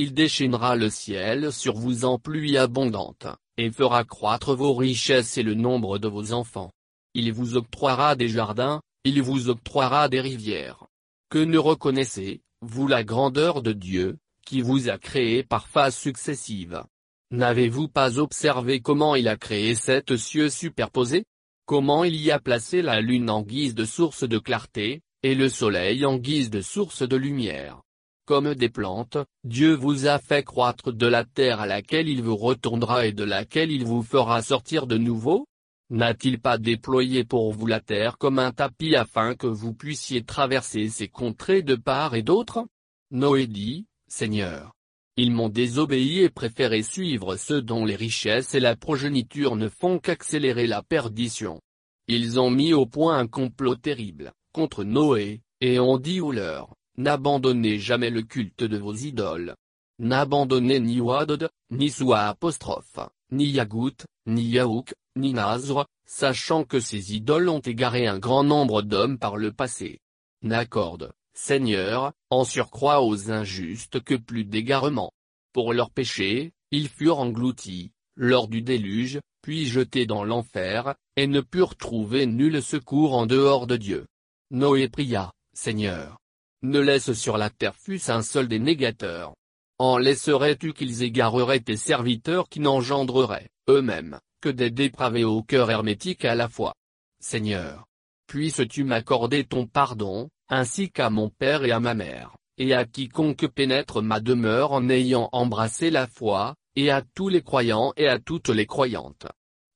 Il 0.01 0.15
déchaînera 0.15 0.77
le 0.77 0.91
ciel 0.91 1.53
sur 1.53 1.75
vous 1.75 2.05
en 2.05 2.21
pluie 2.21 2.57
abondante, 2.57 3.27
et 3.57 3.73
fera 3.73 4.05
croître 4.05 4.55
vos 4.55 4.73
richesses 4.73 5.39
et 5.39 5.43
le 5.43 5.55
nombre 5.55 5.99
de 5.99 6.07
vos 6.07 6.33
enfants. 6.33 6.71
Il 7.15 7.33
vous 7.33 7.57
octroiera 7.57 8.15
des 8.15 8.29
jardins, 8.29 8.81
il 9.03 9.21
vous 9.23 9.49
octroiera 9.49 10.09
des 10.09 10.21
rivières. 10.21 10.87
Que 11.31 11.41
ne 11.41 11.59
reconnaissez, 11.59 12.43
vous 12.61 12.87
la 12.87 13.03
grandeur 13.03 13.61
de 13.61 13.73
Dieu, 13.73 14.19
qui 14.47 14.61
vous 14.61 14.89
a 14.89 14.99
créé 14.99 15.43
par 15.43 15.67
phases 15.67 15.97
successives. 15.97 16.85
N'avez-vous 17.33 17.89
pas 17.89 18.21
observé 18.21 18.81
comment 18.81 19.17
il 19.17 19.27
a 19.27 19.37
créé 19.37 19.75
sept 19.75 20.17
cieux 20.17 20.49
superposés 20.49 21.25
Comment 21.67 22.05
il 22.05 22.15
y 22.15 22.31
a 22.31 22.39
placé 22.39 22.83
la 22.83 23.01
lune 23.01 23.29
en 23.29 23.43
guise 23.43 23.75
de 23.75 23.85
source 23.85 24.23
de 24.23 24.39
clarté, 24.39 25.03
et 25.25 25.35
le 25.35 25.49
soleil 25.49 26.07
en 26.07 26.19
guise 26.19 26.51
de 26.51 26.61
source 26.61 27.03
de 27.03 27.17
lumière? 27.17 27.83
Comme 28.29 28.55
des 28.55 28.69
plantes, 28.69 29.17
Dieu 29.43 29.73
vous 29.73 30.07
a 30.07 30.19
fait 30.19 30.43
croître 30.43 30.93
de 30.93 31.07
la 31.07 31.25
terre 31.25 31.61
à 31.63 31.67
laquelle 31.67 32.11
il 32.11 32.23
vous 32.23 32.37
retournera 32.37 33.07
et 33.07 33.13
de 33.13 33.25
laquelle 33.25 33.73
il 33.73 33.87
vous 33.87 34.03
fera 34.03 34.43
sortir 34.43 34.87
de 34.87 34.99
nouveau? 34.99 35.47
N'a-t-il 35.89 36.39
pas 36.39 36.59
déployé 36.59 37.25
pour 37.25 37.51
vous 37.55 37.65
la 37.65 37.81
terre 37.81 38.19
comme 38.19 38.39
un 38.39 38.53
tapis 38.53 38.97
afin 38.97 39.35
que 39.35 39.47
vous 39.47 39.73
puissiez 39.73 40.25
traverser 40.25 40.91
ces 40.91 41.09
contrées 41.09 41.63
de 41.63 41.75
part 41.75 42.15
et 42.15 42.23
d'autre? 42.23 42.67
Noé 43.11 43.47
dit, 43.47 43.87
Seigneur. 44.09 44.75
Ils 45.17 45.33
m'ont 45.33 45.49
désobéi 45.49 46.19
et 46.19 46.29
préféré 46.29 46.83
suivre 46.83 47.37
ceux 47.37 47.63
dont 47.63 47.87
les 47.87 47.97
richesses 47.97 48.55
et 48.55 48.61
la 48.61 48.77
progéniture 48.77 49.57
ne 49.57 49.71
font 49.71 49.99
qu'accélérer 49.99 50.67
la 50.67 50.83
perdition. 50.83 51.63
Ils 52.09 52.39
ont 52.39 52.51
mis 52.51 52.75
au 52.75 52.85
point 52.85 53.17
un 53.17 53.27
complot 53.27 53.77
terrible, 53.77 54.35
contre 54.53 54.85
Noé, 54.85 55.41
et 55.63 55.81
ont 55.81 55.97
dit 55.97 56.21
aux 56.21 56.31
leurs, 56.31 56.75
n'abandonnez 56.99 57.79
jamais 57.79 58.11
le 58.11 58.23
culte 58.23 58.65
de 58.65 58.77
vos 58.77 58.95
idoles. 58.95 59.55
N'abandonnez 60.01 60.81
ni 60.81 61.01
Wadod, 61.01 61.49
ni 61.71 61.93
apostrophe, 62.13 62.99
ni 63.31 63.47
Yagout, 63.47 64.05
ni 64.27 64.43
Yaouk, 64.43 64.95
ni 65.17 65.33
Nazr, 65.33 65.87
sachant 66.07 66.65
que 66.65 66.81
ces 66.81 67.15
idoles 67.15 67.49
ont 67.49 67.61
égaré 67.61 68.07
un 68.07 68.19
grand 68.19 68.45
nombre 68.45 68.83
d'hommes 68.83 69.19
par 69.19 69.37
le 69.37 69.53
passé. 69.53 70.01
N'accorde, 70.43 71.13
Seigneur, 71.35 72.13
en 72.31 72.45
surcroît 72.45 73.03
aux 73.03 73.31
injustes 73.31 74.01
que 74.01 74.15
plus 74.15 74.45
d'égarement. 74.45 75.13
Pour 75.53 75.73
leurs 75.73 75.91
péchés, 75.91 76.53
ils 76.71 76.89
furent 76.89 77.21
engloutis, 77.21 77.93
lors 78.17 78.49
du 78.49 78.61
déluge, 78.61 79.21
puis 79.43 79.67
jetés 79.67 80.07
dans 80.07 80.25
l'enfer, 80.25 80.95
et 81.17 81.27
ne 81.27 81.41
purent 81.41 81.77
trouver 81.77 82.27
nul 82.27 82.61
secours 82.63 83.15
en 83.15 83.27
dehors 83.27 83.67
de 83.67 83.77
Dieu. 83.77 84.07
Noé 84.51 84.89
pria, 84.89 85.33
Seigneur. 85.55 86.18
Ne 86.63 86.81
laisse 86.81 87.13
sur 87.13 87.39
la 87.39 87.51
terre 87.51 87.77
fût 87.77 88.01
un 88.11 88.23
seul 88.23 88.49
des 88.49 88.59
négateurs. 88.59 89.35
En 89.79 89.97
laisserais-tu 89.97 90.73
qu'ils 90.73 91.05
égareraient 91.05 91.61
tes 91.61 91.77
serviteurs 91.77 92.49
qui 92.49 92.59
n'engendreraient, 92.59 93.49
eux-mêmes, 93.69 94.19
que 94.41 94.49
des 94.49 94.71
dépravés 94.71 95.23
au 95.23 95.45
cœur 95.45 95.71
hermétique 95.71 96.25
à 96.25 96.35
la 96.35 96.49
fois? 96.49 96.75
Seigneur. 97.21 97.87
Puisses-tu 98.27 98.83
m'accorder 98.83 99.45
ton 99.45 99.67
pardon, 99.67 100.31
ainsi 100.49 100.91
qu'à 100.91 101.11
mon 101.11 101.31
père 101.31 101.65
et 101.65 101.71
à 101.71 101.79
ma 101.79 101.95
mère, 101.95 102.37
et 102.57 102.75
à 102.75 102.85
quiconque 102.85 103.47
pénètre 103.47 104.03
ma 104.03 104.19
demeure 104.19 104.73
en 104.73 104.89
ayant 104.89 105.29
embrassé 105.31 105.91
la 105.91 106.09
foi, 106.09 106.57
et 106.75 106.91
à 106.91 107.03
tous 107.15 107.29
les 107.29 107.43
croyants 107.43 107.93
et 107.97 108.09
à 108.09 108.19
toutes 108.19 108.49
les 108.49 108.67
croyantes? 108.67 109.27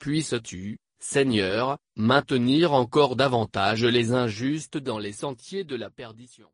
Puisses-tu, 0.00 0.78
Seigneur, 0.98 1.78
maintenir 1.94 2.72
encore 2.72 3.14
davantage 3.14 3.84
les 3.84 4.12
injustes 4.12 4.78
dans 4.78 4.98
les 4.98 5.12
sentiers 5.12 5.62
de 5.62 5.76
la 5.76 5.88
perdition? 5.88 6.48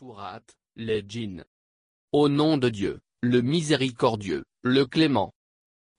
Sourate, 0.00 0.56
les 0.76 1.04
djinns. 1.06 1.44
Au 2.12 2.30
nom 2.30 2.56
de 2.56 2.70
Dieu, 2.70 3.00
le 3.20 3.42
miséricordieux, 3.42 4.44
le 4.62 4.86
clément. 4.86 5.34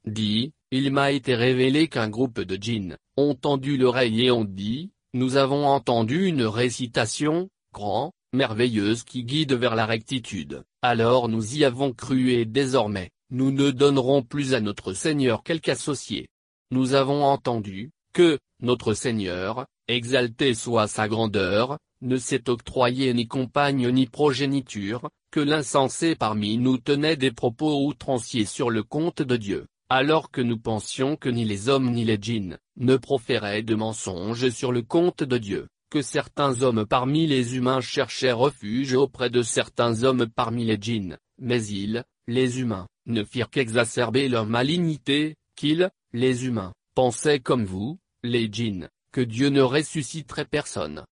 Dit, 0.06 0.54
il 0.72 0.92
m'a 0.92 1.12
été 1.12 1.36
révélé 1.36 1.88
qu'un 1.88 2.10
groupe 2.10 2.42
de 2.42 2.58
djinns, 2.60 2.98
ont 3.16 3.36
tendu 3.36 3.78
l'oreille 3.78 4.26
et 4.26 4.32
ont 4.32 4.44
dit, 4.44 4.90
nous 5.14 5.38
avons 5.38 5.68
entendu 5.68 6.26
une 6.26 6.46
récitation, 6.46 7.48
grand, 7.74 8.12
merveilleuse 8.34 9.04
qui 9.04 9.24
guide 9.24 9.54
vers 9.54 9.76
la 9.76 9.86
rectitude, 9.86 10.64
alors 10.82 11.30
nous 11.30 11.58
y 11.58 11.64
avons 11.64 11.94
cru 11.94 12.32
et 12.32 12.46
désormais, 12.46 13.12
nous 13.30 13.52
ne 13.52 13.70
donnerons 13.70 14.24
plus 14.24 14.56
à 14.56 14.62
notre 14.62 14.94
Seigneur 14.94 15.44
quelque 15.44 15.70
associé. 15.70 16.28
Nous 16.72 16.96
avons 16.96 17.24
entendu, 17.24 17.92
que, 18.14 18.40
notre 18.62 18.96
Seigneur, 18.96 19.68
exalté 19.88 20.56
soit 20.56 20.88
sa 20.88 21.08
grandeur, 21.08 21.78
ne 22.02 22.18
s'est 22.18 22.50
octroyé 22.50 23.14
ni 23.14 23.28
compagne 23.28 23.90
ni 23.90 24.08
progéniture, 24.08 25.10
que 25.32 25.40
l'insensé 25.40 26.16
parmi 26.16 26.58
nous 26.58 26.78
tenait 26.78 27.16
des 27.16 27.32
propos 27.32 27.86
outranciers 27.86 28.46
sur 28.46 28.70
le 28.70 28.84
compte 28.84 29.22
de 29.22 29.38
Dieu 29.38 29.66
alors 29.94 30.32
que 30.32 30.40
nous 30.40 30.58
pensions 30.58 31.18
que 31.18 31.28
ni 31.28 31.44
les 31.44 31.68
hommes 31.68 31.92
ni 31.92 32.06
les 32.06 32.18
djinns, 32.18 32.58
ne 32.78 32.96
proféraient 32.96 33.62
de 33.62 33.76
mensonges 33.76 34.48
sur 34.48 34.72
le 34.72 34.84
compte 34.84 35.22
de 35.22 35.38
Dieu, 35.38 35.68
que 35.90 36.02
certains 36.02 36.62
hommes 36.62 36.86
parmi 36.86 37.28
les 37.28 37.58
humains 37.58 37.82
cherchaient 37.82 38.32
refuge 38.32 38.94
auprès 38.94 39.30
de 39.30 39.42
certains 39.42 40.04
hommes 40.04 40.28
parmi 40.34 40.64
les 40.64 40.78
djinns, 40.80 41.18
mais 41.40 41.62
ils, 41.66 42.06
les 42.30 42.62
humains, 42.62 42.88
ne 43.06 43.26
firent 43.26 43.50
qu'exacerber 43.50 44.30
leur 44.30 44.46
malignité, 44.46 45.36
qu'ils, 45.58 45.92
les 46.14 46.46
humains, 46.46 46.72
pensaient 46.96 47.42
comme 47.42 47.66
vous, 47.66 48.00
les 48.24 48.48
djinns, 48.50 48.88
que 49.12 49.20
Dieu 49.20 49.50
ne 49.50 49.62
ressusciterait 49.62 50.46
personne. 50.46 51.04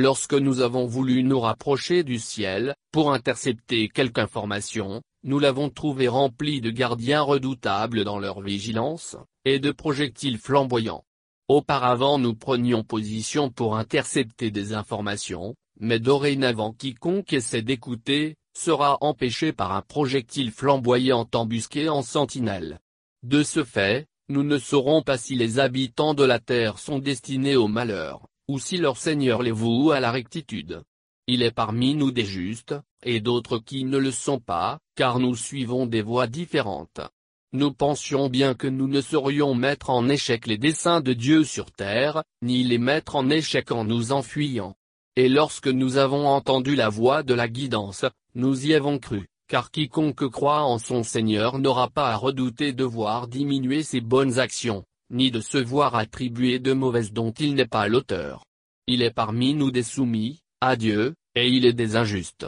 Lorsque 0.00 0.34
nous 0.34 0.60
avons 0.60 0.86
voulu 0.86 1.24
nous 1.24 1.40
rapprocher 1.40 2.04
du 2.04 2.20
ciel, 2.20 2.76
pour 2.92 3.12
intercepter 3.12 3.88
quelque 3.88 4.20
information, 4.20 5.02
nous 5.24 5.40
l'avons 5.40 5.70
trouvé 5.70 6.06
rempli 6.06 6.60
de 6.60 6.70
gardiens 6.70 7.22
redoutables 7.22 8.04
dans 8.04 8.20
leur 8.20 8.40
vigilance, 8.40 9.16
et 9.44 9.58
de 9.58 9.72
projectiles 9.72 10.38
flamboyants. 10.38 11.02
Auparavant 11.48 12.20
nous 12.20 12.36
prenions 12.36 12.84
position 12.84 13.50
pour 13.50 13.76
intercepter 13.76 14.52
des 14.52 14.72
informations, 14.72 15.56
mais 15.80 15.98
dorénavant 15.98 16.72
quiconque 16.72 17.32
essaie 17.32 17.62
d'écouter, 17.62 18.36
sera 18.56 18.98
empêché 19.00 19.52
par 19.52 19.72
un 19.72 19.82
projectile 19.82 20.52
flamboyant 20.52 21.28
embusqué 21.34 21.88
en 21.88 22.02
sentinelle. 22.02 22.78
De 23.24 23.42
ce 23.42 23.64
fait, 23.64 24.06
nous 24.28 24.44
ne 24.44 24.58
saurons 24.58 25.02
pas 25.02 25.18
si 25.18 25.34
les 25.34 25.58
habitants 25.58 26.14
de 26.14 26.22
la 26.22 26.38
terre 26.38 26.78
sont 26.78 27.00
destinés 27.00 27.56
au 27.56 27.66
malheur, 27.66 28.28
ou 28.48 28.58
si 28.58 28.78
leur 28.78 28.96
Seigneur 28.96 29.42
les 29.42 29.52
voue 29.52 29.92
à 29.92 30.00
la 30.00 30.10
rectitude. 30.10 30.82
Il 31.26 31.42
est 31.42 31.50
parmi 31.50 31.94
nous 31.94 32.10
des 32.10 32.24
justes, 32.24 32.74
et 33.02 33.20
d'autres 33.20 33.58
qui 33.58 33.84
ne 33.84 33.98
le 33.98 34.10
sont 34.10 34.40
pas, 34.40 34.78
car 34.96 35.18
nous 35.18 35.36
suivons 35.36 35.84
des 35.86 36.00
voies 36.00 36.26
différentes. 36.26 37.02
Nous 37.52 37.72
pensions 37.72 38.28
bien 38.28 38.54
que 38.54 38.66
nous 38.66 38.88
ne 38.88 39.00
saurions 39.00 39.54
mettre 39.54 39.90
en 39.90 40.08
échec 40.08 40.46
les 40.46 40.58
desseins 40.58 41.00
de 41.02 41.12
Dieu 41.12 41.44
sur 41.44 41.70
terre, 41.70 42.22
ni 42.42 42.64
les 42.64 42.78
mettre 42.78 43.16
en 43.16 43.28
échec 43.28 43.70
en 43.72 43.84
nous 43.84 44.12
enfuyant. 44.12 44.74
Et 45.16 45.28
lorsque 45.28 45.68
nous 45.68 45.98
avons 45.98 46.26
entendu 46.26 46.76
la 46.76 46.88
voix 46.88 47.22
de 47.22 47.34
la 47.34 47.48
guidance, 47.48 48.04
nous 48.34 48.66
y 48.66 48.74
avons 48.74 48.98
cru, 48.98 49.28
car 49.48 49.70
quiconque 49.70 50.28
croit 50.28 50.62
en 50.62 50.78
son 50.78 51.02
Seigneur 51.02 51.58
n'aura 51.58 51.88
pas 51.88 52.10
à 52.10 52.16
redouter 52.16 52.72
de 52.72 52.84
voir 52.84 53.28
diminuer 53.28 53.82
ses 53.82 54.00
bonnes 54.00 54.38
actions, 54.38 54.84
ni 55.10 55.30
de 55.30 55.40
se 55.40 55.58
voir 55.58 55.94
attribuer 55.94 56.58
de 56.58 56.72
mauvaises 56.72 57.12
dont 57.12 57.32
il 57.32 57.54
n'est 57.54 57.66
pas 57.66 57.88
l'auteur. 57.88 58.44
Il 58.86 59.02
est 59.02 59.10
parmi 59.10 59.54
nous 59.54 59.70
des 59.70 59.82
soumis, 59.82 60.40
à 60.60 60.76
Dieu, 60.76 61.14
et 61.34 61.48
il 61.48 61.64
est 61.66 61.72
des 61.72 61.96
injustes. 61.96 62.46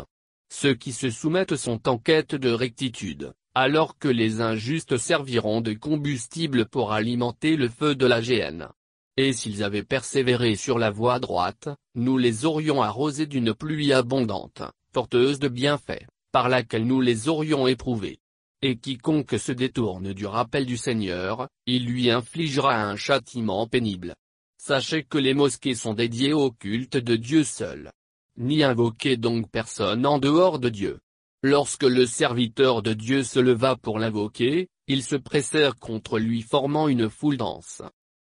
Ceux 0.53 0.75
qui 0.75 0.93
se 0.93 1.11
soumettent 1.11 1.57
sont 1.57 1.89
en 1.89 1.99
quête 1.99 2.35
de 2.35 2.51
rectitude, 2.51 3.33
alors 3.55 3.99
que 3.99 4.09
les 4.09 4.41
injustes 4.41 4.97
serviront 4.97 5.61
de 5.61 5.73
combustible 5.75 6.67
pour 6.67 6.93
alimenter 6.93 7.57
le 7.57 7.69
feu 7.69 7.95
de 7.95 8.07
la 8.07 8.21
géhenne. 8.21 8.69
Et 9.17 9.33
s'ils 9.33 9.63
avaient 9.63 9.83
persévéré 9.83 10.57
sur 10.57 10.79
la 10.79 10.91
voie 10.91 11.19
droite, 11.19 11.69
nous 11.95 12.17
les 12.17 12.45
aurions 12.45 12.83
arrosés 12.83 13.27
d'une 13.27 13.55
pluie 13.55 13.93
abondante, 13.93 14.63
porteuse 14.93 15.39
de 15.39 15.49
bienfaits, 15.49 16.07
par 16.33 16.49
laquelle 16.49 16.87
nous 16.87 17.01
les 17.01 17.29
aurions 17.29 17.67
éprouvés. 17.67 18.19
Et 18.63 18.77
quiconque 18.77 19.39
se 19.39 19.53
détourne 19.53 20.13
du 20.13 20.27
rappel 20.27 20.67
du 20.67 20.77
Seigneur, 20.77 21.49
il 21.67 21.87
lui 21.87 22.11
infligera 22.11 22.83
un 22.83 22.97
châtiment 22.97 23.67
pénible. 23.67 24.15
Sachez 24.59 25.05
que 25.05 25.17
les 25.17 25.33
mosquées 25.33 25.75
sont 25.75 25.95
dédiées 25.95 26.35
au 26.35 26.51
culte 26.51 26.99
de 26.99 27.17
Dieu 27.17 27.45
seul. 27.45 27.91
N'y 28.37 28.63
invoquez 28.63 29.17
donc 29.17 29.51
personne 29.51 30.05
en 30.05 30.19
dehors 30.19 30.59
de 30.59 30.69
Dieu. 30.69 31.01
Lorsque 31.43 31.85
le 31.85 32.05
serviteur 32.05 32.83
de 32.83 32.93
Dieu 32.93 33.25
se 33.25 33.41
leva 33.41 33.77
pour 33.77 33.99
l'invoquer, 33.99 34.69
ils 34.87 35.03
se 35.03 35.17
pressèrent 35.17 35.77
contre 35.77 36.19
lui 36.19 36.43
formant 36.43 36.89
une 36.89 37.09
foule 37.09 37.39
dense. 37.39 37.81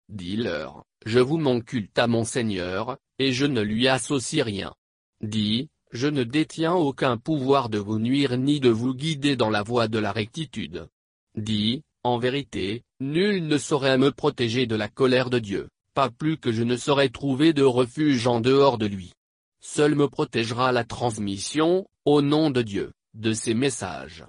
Dis-leur, 0.10 0.84
je 1.06 1.20
vous 1.20 1.38
mon 1.38 1.62
culte 1.62 1.98
à 1.98 2.08
mon 2.08 2.26
Seigneur, 2.26 2.98
et 3.20 3.32
je 3.32 3.46
ne 3.46 3.62
lui 3.62 3.88
associe 3.88 4.44
rien. 4.44 4.74
Dis, 5.22 5.70
je 5.92 6.08
ne 6.08 6.24
détiens 6.24 6.74
aucun 6.74 7.18
pouvoir 7.18 7.70
de 7.70 7.78
vous 7.78 8.00
nuire 8.00 8.38
ni 8.38 8.60
de 8.60 8.70
vous 8.70 8.94
guider 8.94 9.36
dans 9.36 9.50
la 9.50 9.64
voie 9.64 9.88
de 9.88 10.00
la 10.00 10.12
rectitude. 10.12 10.88
Dis, 11.36 11.84
en 12.04 12.18
vérité, 12.18 12.84
nul 13.00 13.48
ne 13.48 13.58
saurait 13.58 13.98
me 13.98 14.12
protéger 14.12 14.68
de 14.68 14.76
la 14.76 14.88
colère 14.88 15.30
de 15.30 15.40
Dieu, 15.40 15.70
pas 15.94 16.10
plus 16.10 16.38
que 16.38 16.52
je 16.52 16.64
ne 16.64 16.78
saurais 16.78 17.10
trouver 17.10 17.54
de 17.54 17.64
refuge 17.64 18.28
en 18.28 18.42
dehors 18.42 18.78
de 18.78 18.86
lui. 18.86 19.14
Seul 19.62 19.96
me 19.96 20.08
protégera 20.08 20.72
la 20.72 20.84
transmission, 20.84 21.88
au 22.06 22.22
nom 22.22 22.52
de 22.52 22.62
Dieu, 22.62 22.92
de 23.16 23.34
ses 23.34 23.54
messages. 23.54 24.24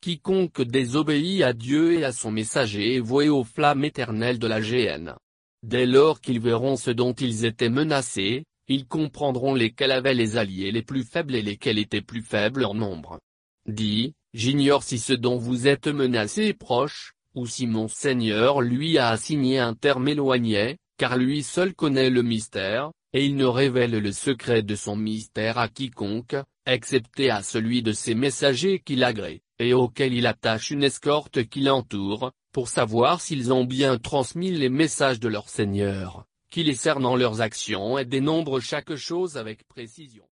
Quiconque 0.00 0.62
désobéit 0.62 1.42
à 1.42 1.52
Dieu 1.52 1.98
et 1.98 2.04
à 2.04 2.12
son 2.12 2.30
messager 2.30 2.96
est 2.96 3.00
voué 3.00 3.28
aux 3.28 3.44
flammes 3.44 3.84
éternelles 3.84 4.38
de 4.38 4.46
la 4.46 4.60
géhenne. 4.60 5.14
Dès 5.62 5.84
lors 5.84 6.20
qu'ils 6.20 6.40
verront 6.40 6.76
ce 6.76 6.90
dont 6.90 7.12
ils 7.12 7.44
étaient 7.44 7.68
menacés, 7.68 8.44
ils 8.70 8.86
comprendront 8.86 9.52
lesquels 9.52 9.90
avaient 9.90 10.14
les 10.14 10.36
alliés 10.36 10.70
les 10.70 10.82
plus 10.82 11.02
faibles 11.02 11.34
et 11.34 11.42
lesquels 11.42 11.78
étaient 11.78 12.00
plus 12.00 12.22
faibles 12.22 12.64
en 12.64 12.72
nombre. 12.72 13.18
Dis, 13.66 14.14
j'ignore 14.32 14.84
si 14.84 15.00
ce 15.00 15.12
dont 15.12 15.36
vous 15.36 15.66
êtes 15.66 15.88
menacé 15.88 16.44
est 16.44 16.54
proche, 16.54 17.14
ou 17.34 17.46
si 17.46 17.66
mon 17.66 17.88
Seigneur 17.88 18.60
lui 18.60 18.96
a 18.96 19.08
assigné 19.08 19.58
un 19.58 19.74
terme 19.74 20.06
éloigné, 20.06 20.76
car 20.98 21.16
lui 21.16 21.42
seul 21.42 21.74
connaît 21.74 22.10
le 22.10 22.22
mystère, 22.22 22.92
et 23.12 23.26
il 23.26 23.34
ne 23.34 23.44
révèle 23.44 23.98
le 23.98 24.12
secret 24.12 24.62
de 24.62 24.76
son 24.76 24.94
mystère 24.94 25.58
à 25.58 25.66
quiconque, 25.66 26.36
excepté 26.64 27.28
à 27.28 27.42
celui 27.42 27.82
de 27.82 27.90
ses 27.90 28.14
messagers 28.14 28.78
qu'il 28.78 29.02
agrée, 29.02 29.42
et 29.58 29.74
auquel 29.74 30.14
il 30.14 30.28
attache 30.28 30.70
une 30.70 30.84
escorte 30.84 31.44
qui 31.48 31.62
l'entoure, 31.62 32.30
pour 32.52 32.68
savoir 32.68 33.20
s'ils 33.20 33.52
ont 33.52 33.64
bien 33.64 33.98
transmis 33.98 34.52
les 34.52 34.68
messages 34.68 35.18
de 35.18 35.28
leur 35.28 35.48
Seigneur 35.48 36.24
qui 36.50 36.64
les 36.64 36.74
cernent 36.74 37.16
leurs 37.16 37.40
actions 37.40 37.96
et 37.96 38.04
dénombre 38.04 38.60
chaque 38.60 38.96
chose 38.96 39.36
avec 39.36 39.66
précision. 39.66 40.24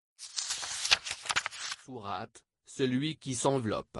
Sourate, 1.85 2.43
celui 2.65 3.15
qui 3.15 3.35
s'enveloppe. 3.35 3.99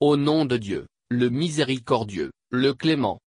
Au 0.00 0.16
nom 0.16 0.46
de 0.46 0.56
Dieu, 0.56 0.86
le 1.10 1.28
miséricordieux, 1.28 2.32
le 2.50 2.74
clément. 2.74 3.20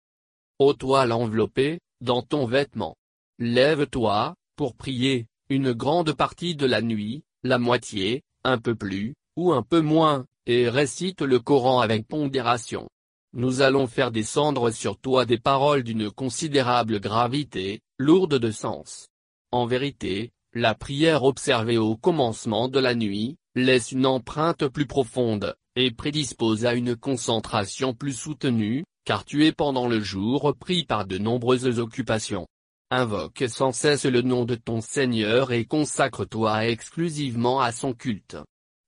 Ô 0.59 0.73
toi 0.73 1.05
l'enveloppé, 1.05 1.79
dans 2.01 2.21
ton 2.21 2.45
vêtement. 2.45 2.95
Lève-toi, 3.37 4.35
pour 4.55 4.75
prier, 4.75 5.27
une 5.49 5.73
grande 5.73 6.13
partie 6.13 6.55
de 6.55 6.65
la 6.65 6.81
nuit, 6.81 7.23
la 7.43 7.59
moitié, 7.59 8.23
un 8.43 8.57
peu 8.57 8.75
plus, 8.75 9.13
ou 9.35 9.51
un 9.51 9.61
peu 9.61 9.81
moins, 9.81 10.25
et 10.45 10.69
récite 10.69 11.21
le 11.21 11.39
Coran 11.39 11.81
avec 11.81 12.07
pondération. 12.07 12.87
Nous 13.33 13.61
allons 13.61 13.87
faire 13.87 14.11
descendre 14.11 14.71
sur 14.71 14.97
toi 14.97 15.25
des 15.25 15.37
paroles 15.37 15.83
d'une 15.83 16.09
considérable 16.09 16.99
gravité, 17.01 17.81
lourdes 17.97 18.39
de 18.39 18.51
sens. 18.51 19.07
En 19.51 19.65
vérité, 19.65 20.31
la 20.53 20.75
prière 20.75 21.23
observée 21.23 21.77
au 21.77 21.95
commencement 21.95 22.67
de 22.67 22.79
la 22.79 22.93
nuit, 22.93 23.37
laisse 23.55 23.91
une 23.91 24.05
empreinte 24.05 24.67
plus 24.67 24.85
profonde, 24.85 25.55
et 25.77 25.91
prédispose 25.91 26.65
à 26.65 26.73
une 26.73 26.95
concentration 26.95 27.93
plus 27.93 28.13
soutenue, 28.13 28.83
car 29.05 29.23
tu 29.23 29.45
es 29.45 29.53
pendant 29.53 29.87
le 29.87 30.01
jour 30.01 30.53
pris 30.59 30.83
par 30.83 31.05
de 31.05 31.17
nombreuses 31.17 31.79
occupations. 31.79 32.47
Invoque 32.91 33.45
sans 33.47 33.71
cesse 33.71 34.05
le 34.05 34.21
nom 34.21 34.45
de 34.45 34.55
ton 34.55 34.81
Seigneur 34.81 35.51
et 35.51 35.65
consacre-toi 35.65 36.67
exclusivement 36.67 37.61
à 37.61 37.71
son 37.71 37.93
culte. 37.93 38.37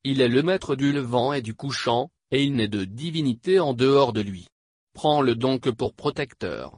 Il 0.03 0.21
est 0.21 0.27
le 0.27 0.43
maître 0.43 0.75
du 0.75 0.91
levant 0.91 1.33
et 1.33 1.41
du 1.41 1.55
couchant, 1.55 2.09
et 2.31 2.43
il 2.43 2.55
n'est 2.55 2.67
de 2.67 2.83
divinité 2.83 3.59
en 3.59 3.73
dehors 3.73 4.13
de 4.13 4.21
lui. 4.21 4.47
Prends-le 4.93 5.35
donc 5.35 5.69
pour 5.71 5.93
protecteur. 5.93 6.77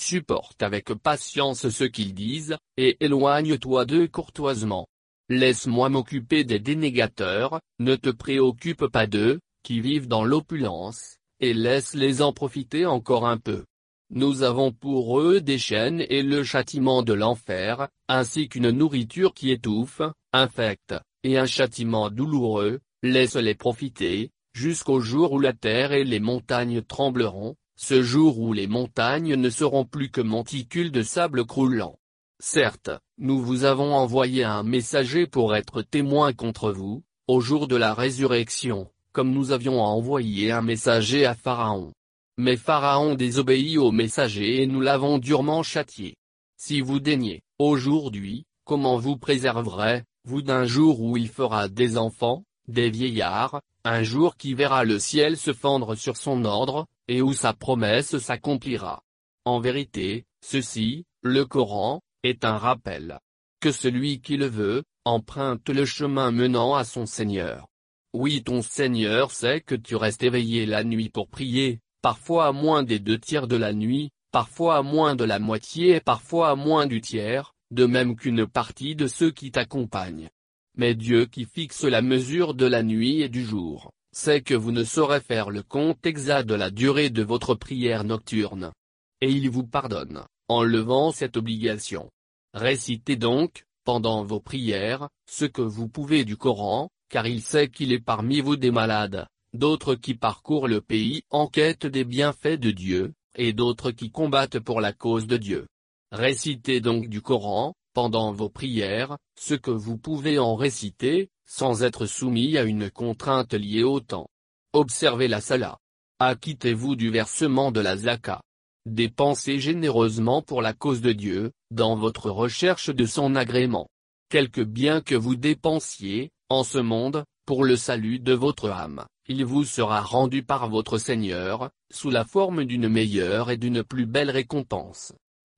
Supporte 0.00 0.62
avec 0.62 0.94
patience 0.94 1.68
ce 1.68 1.84
qu'ils 1.84 2.14
disent, 2.14 2.56
et 2.78 2.96
éloigne-toi 3.04 3.84
d'eux 3.84 4.08
courtoisement. 4.08 4.88
Laisse-moi 5.28 5.90
m'occuper 5.90 6.42
des 6.42 6.58
dénégateurs, 6.58 7.60
ne 7.80 7.96
te 7.96 8.08
préoccupe 8.08 8.86
pas 8.86 9.06
d'eux, 9.06 9.40
qui 9.62 9.82
vivent 9.82 10.08
dans 10.08 10.24
l'opulence, 10.24 11.18
et 11.40 11.52
laisse-les 11.52 12.22
en 12.22 12.32
profiter 12.32 12.86
encore 12.86 13.28
un 13.28 13.36
peu. 13.36 13.66
Nous 14.08 14.42
avons 14.42 14.72
pour 14.72 15.20
eux 15.20 15.42
des 15.42 15.58
chaînes 15.58 16.02
et 16.08 16.22
le 16.22 16.44
châtiment 16.44 17.02
de 17.02 17.12
l'enfer, 17.12 17.88
ainsi 18.08 18.48
qu'une 18.48 18.70
nourriture 18.70 19.34
qui 19.34 19.50
étouffe, 19.50 20.00
infecte, 20.32 20.94
et 21.24 21.36
un 21.36 21.46
châtiment 21.46 22.08
douloureux, 22.08 22.80
laisse-les 23.02 23.54
profiter, 23.54 24.30
jusqu'au 24.54 25.00
jour 25.00 25.32
où 25.32 25.40
la 25.40 25.52
terre 25.52 25.92
et 25.92 26.04
les 26.04 26.20
montagnes 26.20 26.80
trembleront, 26.80 27.54
ce 27.82 28.02
jour 28.02 28.38
où 28.38 28.52
les 28.52 28.66
montagnes 28.66 29.36
ne 29.36 29.48
seront 29.48 29.86
plus 29.86 30.10
que 30.10 30.20
monticules 30.20 30.92
de 30.92 31.02
sable 31.02 31.46
croulant. 31.46 31.98
Certes, 32.38 32.90
nous 33.16 33.40
vous 33.40 33.64
avons 33.64 33.94
envoyé 33.94 34.44
un 34.44 34.62
messager 34.62 35.26
pour 35.26 35.56
être 35.56 35.80
témoin 35.80 36.34
contre 36.34 36.72
vous, 36.72 37.02
au 37.26 37.40
jour 37.40 37.68
de 37.68 37.76
la 37.76 37.94
résurrection, 37.94 38.90
comme 39.12 39.30
nous 39.30 39.50
avions 39.50 39.80
envoyé 39.80 40.52
un 40.52 40.60
messager 40.60 41.24
à 41.24 41.34
Pharaon. 41.34 41.92
Mais 42.36 42.58
Pharaon 42.58 43.14
désobéit 43.14 43.78
au 43.78 43.92
messager 43.92 44.62
et 44.62 44.66
nous 44.66 44.82
l'avons 44.82 45.16
durement 45.16 45.62
châtié. 45.62 46.16
Si 46.58 46.82
vous 46.82 47.00
daignez, 47.00 47.40
aujourd'hui, 47.58 48.44
comment 48.64 48.98
vous 48.98 49.16
préserverez, 49.16 50.04
vous 50.24 50.42
d'un 50.42 50.64
jour 50.64 51.00
où 51.00 51.16
il 51.16 51.28
fera 51.28 51.68
des 51.68 51.96
enfants, 51.96 52.44
des 52.70 52.90
vieillards, 52.90 53.60
un 53.84 54.02
jour 54.02 54.36
qui 54.36 54.54
verra 54.54 54.84
le 54.84 54.98
ciel 54.98 55.36
se 55.36 55.52
fendre 55.52 55.94
sur 55.94 56.16
son 56.16 56.44
ordre, 56.44 56.86
et 57.08 57.22
où 57.22 57.32
sa 57.32 57.52
promesse 57.52 58.18
s'accomplira. 58.18 59.02
En 59.44 59.60
vérité, 59.60 60.26
ceci, 60.40 61.06
le 61.22 61.44
Coran, 61.44 62.02
est 62.22 62.44
un 62.44 62.56
rappel. 62.56 63.18
Que 63.60 63.72
celui 63.72 64.20
qui 64.20 64.36
le 64.36 64.46
veut, 64.46 64.84
emprunte 65.04 65.68
le 65.68 65.84
chemin 65.84 66.30
menant 66.30 66.74
à 66.74 66.84
son 66.84 67.06
Seigneur. 67.06 67.66
Oui 68.12 68.42
ton 68.42 68.60
Seigneur 68.60 69.30
sait 69.30 69.60
que 69.60 69.74
tu 69.74 69.96
restes 69.96 70.22
éveillé 70.22 70.66
la 70.66 70.84
nuit 70.84 71.08
pour 71.08 71.28
prier, 71.28 71.80
parfois 72.02 72.46
à 72.46 72.52
moins 72.52 72.82
des 72.82 72.98
deux 72.98 73.18
tiers 73.18 73.46
de 73.46 73.56
la 73.56 73.72
nuit, 73.72 74.10
parfois 74.32 74.78
à 74.78 74.82
moins 74.82 75.14
de 75.14 75.24
la 75.24 75.38
moitié 75.38 75.96
et 75.96 76.00
parfois 76.00 76.50
à 76.50 76.54
moins 76.54 76.86
du 76.86 77.00
tiers, 77.00 77.54
de 77.70 77.86
même 77.86 78.16
qu'une 78.16 78.46
partie 78.46 78.96
de 78.96 79.06
ceux 79.06 79.30
qui 79.30 79.50
t'accompagnent. 79.50 80.30
Mais 80.80 80.94
Dieu 80.94 81.26
qui 81.26 81.44
fixe 81.44 81.84
la 81.84 82.00
mesure 82.00 82.54
de 82.54 82.64
la 82.64 82.82
nuit 82.82 83.20
et 83.20 83.28
du 83.28 83.44
jour, 83.44 83.92
sait 84.12 84.40
que 84.40 84.54
vous 84.54 84.72
ne 84.72 84.82
saurez 84.82 85.20
faire 85.20 85.50
le 85.50 85.62
compte 85.62 86.06
exact 86.06 86.48
de 86.48 86.54
la 86.54 86.70
durée 86.70 87.10
de 87.10 87.22
votre 87.22 87.54
prière 87.54 88.02
nocturne. 88.02 88.72
Et 89.20 89.30
il 89.30 89.50
vous 89.50 89.66
pardonne, 89.66 90.24
en 90.48 90.62
levant 90.62 91.12
cette 91.12 91.36
obligation. 91.36 92.08
Récitez 92.54 93.16
donc, 93.16 93.64
pendant 93.84 94.24
vos 94.24 94.40
prières, 94.40 95.10
ce 95.30 95.44
que 95.44 95.60
vous 95.60 95.86
pouvez 95.86 96.24
du 96.24 96.38
Coran, 96.38 96.88
car 97.10 97.26
il 97.26 97.42
sait 97.42 97.68
qu'il 97.68 97.92
est 97.92 98.00
parmi 98.00 98.40
vous 98.40 98.56
des 98.56 98.70
malades, 98.70 99.26
d'autres 99.52 99.94
qui 99.94 100.14
parcourent 100.14 100.66
le 100.66 100.80
pays 100.80 101.24
en 101.28 101.46
quête 101.46 101.84
des 101.84 102.04
bienfaits 102.04 102.58
de 102.58 102.70
Dieu, 102.70 103.12
et 103.34 103.52
d'autres 103.52 103.90
qui 103.90 104.10
combattent 104.10 104.60
pour 104.60 104.80
la 104.80 104.94
cause 104.94 105.26
de 105.26 105.36
Dieu. 105.36 105.66
Récitez 106.10 106.80
donc 106.80 107.10
du 107.10 107.20
Coran, 107.20 107.74
pendant 107.92 108.32
vos 108.32 108.48
prières, 108.48 109.16
ce 109.38 109.54
que 109.54 109.70
vous 109.70 109.96
pouvez 109.96 110.38
en 110.38 110.54
réciter, 110.54 111.30
sans 111.46 111.82
être 111.82 112.06
soumis 112.06 112.56
à 112.56 112.62
une 112.62 112.90
contrainte 112.90 113.54
liée 113.54 113.82
au 113.82 114.00
temps. 114.00 114.28
Observez 114.72 115.28
la 115.28 115.40
salat. 115.40 115.78
Acquittez-vous 116.18 116.96
du 116.96 117.10
versement 117.10 117.72
de 117.72 117.80
la 117.80 117.96
zaka. 117.96 118.42
Dépensez 118.86 119.58
généreusement 119.58 120.42
pour 120.42 120.62
la 120.62 120.72
cause 120.72 121.00
de 121.00 121.12
Dieu, 121.12 121.52
dans 121.70 121.96
votre 121.96 122.30
recherche 122.30 122.90
de 122.90 123.06
son 123.06 123.34
agrément. 123.34 123.88
Quelque 124.30 124.60
bien 124.60 125.00
que 125.00 125.14
vous 125.14 125.36
dépensiez, 125.36 126.30
en 126.48 126.64
ce 126.64 126.78
monde, 126.78 127.24
pour 127.46 127.64
le 127.64 127.76
salut 127.76 128.20
de 128.20 128.32
votre 128.32 128.70
âme, 128.70 129.04
il 129.26 129.44
vous 129.44 129.64
sera 129.64 130.00
rendu 130.00 130.42
par 130.42 130.68
votre 130.68 130.98
Seigneur, 130.98 131.70
sous 131.90 132.10
la 132.10 132.24
forme 132.24 132.64
d'une 132.64 132.88
meilleure 132.88 133.50
et 133.50 133.56
d'une 133.56 133.82
plus 133.82 134.06
belle 134.06 134.30
récompense. 134.30 135.12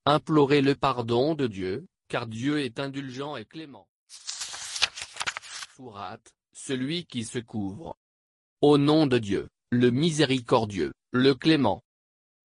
Implorez 0.07 0.63
le 0.63 0.75
pardon 0.75 1.35
de 1.35 1.47
Dieu, 1.47 1.87
car 2.13 2.27
Dieu 2.27 2.61
est 2.61 2.79
indulgent 2.79 3.37
et 3.37 3.47
clément. 3.47 3.89
Sourate, 5.75 6.35
celui 6.53 7.07
qui 7.07 7.25
se 7.25 7.39
couvre. 7.39 7.97
Au 8.61 8.77
nom 8.77 9.07
de 9.07 9.17
Dieu, 9.17 9.49
le 9.71 9.91
miséricordieux, 9.91 10.93
le 11.13 11.35
clément. 11.35 11.83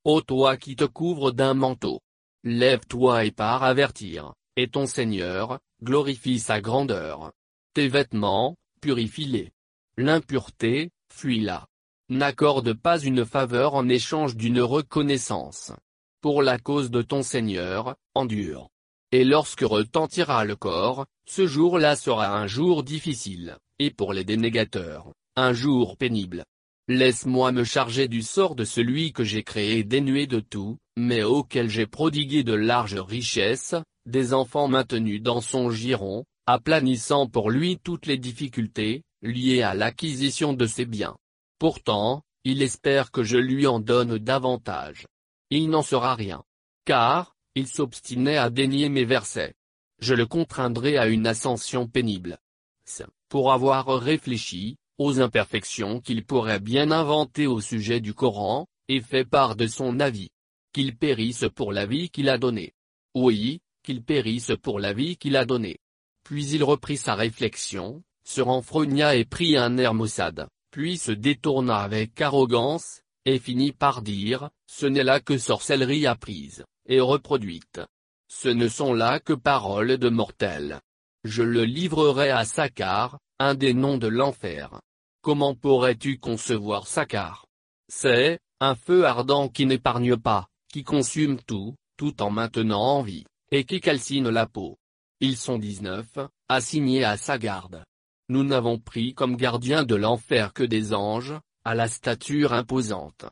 Ô 0.06 0.22
toi 0.22 0.56
qui 0.56 0.78
te 0.78 0.86
couvres 0.86 1.34
d'un 1.34 1.54
manteau. 1.54 2.00
Lève-toi 2.46 3.26
et 3.26 3.32
pars 3.32 3.64
avertir, 3.64 4.34
et 4.56 4.70
ton 4.70 4.86
Seigneur, 4.86 5.60
glorifie 5.84 6.40
sa 6.40 6.62
grandeur. 6.62 7.34
Tes 7.74 7.90
vêtements, 7.90 8.56
purifie-les. 8.80 9.52
L'impureté, 9.98 10.92
fuis-la. 11.12 11.68
N'accorde 12.08 12.72
pas 12.72 13.00
une 13.02 13.26
faveur 13.26 13.74
en 13.74 13.90
échange 13.90 14.38
d'une 14.38 14.62
reconnaissance. 14.62 15.74
Pour 16.22 16.42
la 16.42 16.58
cause 16.58 16.90
de 16.90 17.02
ton 17.02 17.22
Seigneur, 17.22 17.98
endure. 18.16 18.70
Et 19.12 19.24
lorsque 19.24 19.62
retentira 19.62 20.44
le 20.44 20.56
corps, 20.56 21.06
ce 21.26 21.48
jour-là 21.48 21.96
sera 21.96 22.38
un 22.38 22.48
jour 22.48 22.84
difficile, 22.84 23.58
et 23.80 23.90
pour 23.90 24.12
les 24.12 24.26
dénégateurs, 24.26 25.12
un 25.36 25.54
jour 25.54 25.96
pénible. 25.96 26.44
Laisse-moi 26.90 27.52
me 27.52 27.64
charger 27.64 28.08
du 28.08 28.22
sort 28.22 28.56
de 28.56 28.64
celui 28.64 29.14
que 29.14 29.24
j'ai 29.24 29.44
créé 29.44 29.84
dénué 29.84 30.28
de 30.28 30.40
tout, 30.40 30.78
mais 30.98 31.24
auquel 31.24 31.70
j'ai 31.70 31.86
prodigué 31.86 32.44
de 32.44 32.54
larges 32.54 33.00
richesses, 33.00 33.76
des 34.06 34.34
enfants 34.34 34.68
maintenus 34.68 35.22
dans 35.22 35.42
son 35.42 35.70
giron, 35.70 36.26
aplanissant 36.46 37.28
pour 37.28 37.50
lui 37.50 37.78
toutes 37.78 38.08
les 38.08 38.18
difficultés, 38.18 39.04
liées 39.22 39.62
à 39.62 39.74
l'acquisition 39.74 40.54
de 40.54 40.66
ses 40.66 40.86
biens. 40.86 41.16
Pourtant, 41.60 42.24
il 42.44 42.62
espère 42.62 43.12
que 43.12 43.24
je 43.24 43.38
lui 43.38 43.68
en 43.68 43.80
donne 43.80 44.18
davantage. 44.18 45.06
Il 45.50 45.70
n'en 45.70 45.82
sera 45.82 46.16
rien. 46.16 46.44
Car, 46.86 47.36
il 47.58 47.66
s'obstinait 47.68 48.38
à 48.38 48.52
dénier 48.52 48.88
mes 48.88 49.04
versets. 49.04 49.56
Je 50.00 50.14
le 50.14 50.28
contraindrai 50.28 50.98
à 50.98 51.08
une 51.08 51.26
ascension 51.26 51.88
pénible. 51.88 52.38
Pour 53.30 53.52
avoir 53.52 53.88
réfléchi, 54.00 54.78
aux 55.00 55.20
imperfections 55.22 56.00
qu'il 56.00 56.24
pourrait 56.24 56.60
bien 56.60 56.92
inventer 56.92 57.48
au 57.48 57.60
sujet 57.60 58.00
du 58.00 58.14
Coran, 58.14 58.68
et 58.90 59.02
fait 59.02 59.26
part 59.26 59.56
de 59.56 59.66
son 59.66 60.00
avis. 60.00 60.30
Qu'il 60.72 60.96
périsse 60.96 61.46
pour 61.56 61.74
la 61.74 61.88
vie 61.88 62.12
qu'il 62.12 62.30
a 62.30 62.38
donnée. 62.38 62.74
Oui, 63.16 63.60
qu'il 63.84 64.04
périsse 64.04 64.52
pour 64.62 64.80
la 64.80 64.94
vie 64.94 65.18
qu'il 65.18 65.36
a 65.36 65.44
donnée. 65.44 65.80
Puis 66.24 66.48
il 66.50 66.64
reprit 66.64 66.98
sa 66.98 67.16
réflexion, 67.16 68.04
se 68.24 68.42
renfrogna 68.42 69.16
et 69.16 69.26
prit 69.26 69.58
un 69.58 69.80
air 69.80 69.96
maussade, 69.96 70.48
puis 70.70 71.00
se 71.00 71.12
détourna 71.12 71.80
avec 71.80 72.22
arrogance, 72.22 73.02
et 73.26 73.40
finit 73.40 73.72
par 73.72 74.04
dire, 74.04 74.52
ce 74.68 74.86
n'est 74.86 75.04
là 75.04 75.20
que 75.20 75.40
sorcellerie 75.40 76.06
apprise 76.06 76.64
et 76.88 77.00
reproduite. 77.00 77.82
Ce 78.30 78.50
ne 78.50 78.68
sont 78.68 78.94
là 78.94 79.20
que 79.20 79.34
paroles 79.34 79.98
de 79.98 80.10
mortels. 80.10 80.82
Je 81.24 81.44
le 81.44 81.64
livrerai 81.64 82.30
à 82.30 82.46
Sakar, 82.46 83.20
un 83.40 83.56
des 83.56 83.74
noms 83.74 83.98
de 83.98 84.08
l'enfer. 84.08 84.82
Comment 85.22 85.56
pourrais-tu 85.56 86.20
concevoir 86.20 86.88
Sakar 86.88 87.46
C'est, 87.88 88.40
un 88.60 88.76
feu 88.76 89.06
ardent 89.06 89.50
qui 89.50 89.66
n'épargne 89.66 90.18
pas, 90.18 90.48
qui 90.72 90.84
consume 90.84 91.40
tout, 91.42 91.76
tout 91.98 92.22
en 92.22 92.30
maintenant 92.30 92.82
en 92.82 93.02
vie, 93.02 93.26
et 93.52 93.64
qui 93.64 93.82
calcine 93.82 94.30
la 94.30 94.46
peau. 94.46 94.78
Ils 95.20 95.38
sont 95.38 95.58
dix-neuf, 95.58 96.18
assignés 96.48 97.04
à 97.04 97.18
sa 97.18 97.38
garde. 97.38 97.84
Nous 98.30 98.44
n'avons 98.44 98.78
pris 98.78 99.14
comme 99.14 99.38
gardiens 99.38 99.84
de 99.84 99.96
l'enfer 99.96 100.54
que 100.54 100.64
des 100.64 100.94
anges, 100.94 101.36
à 101.64 101.76
la 101.76 101.88
stature 101.88 102.54
imposante 102.54 103.26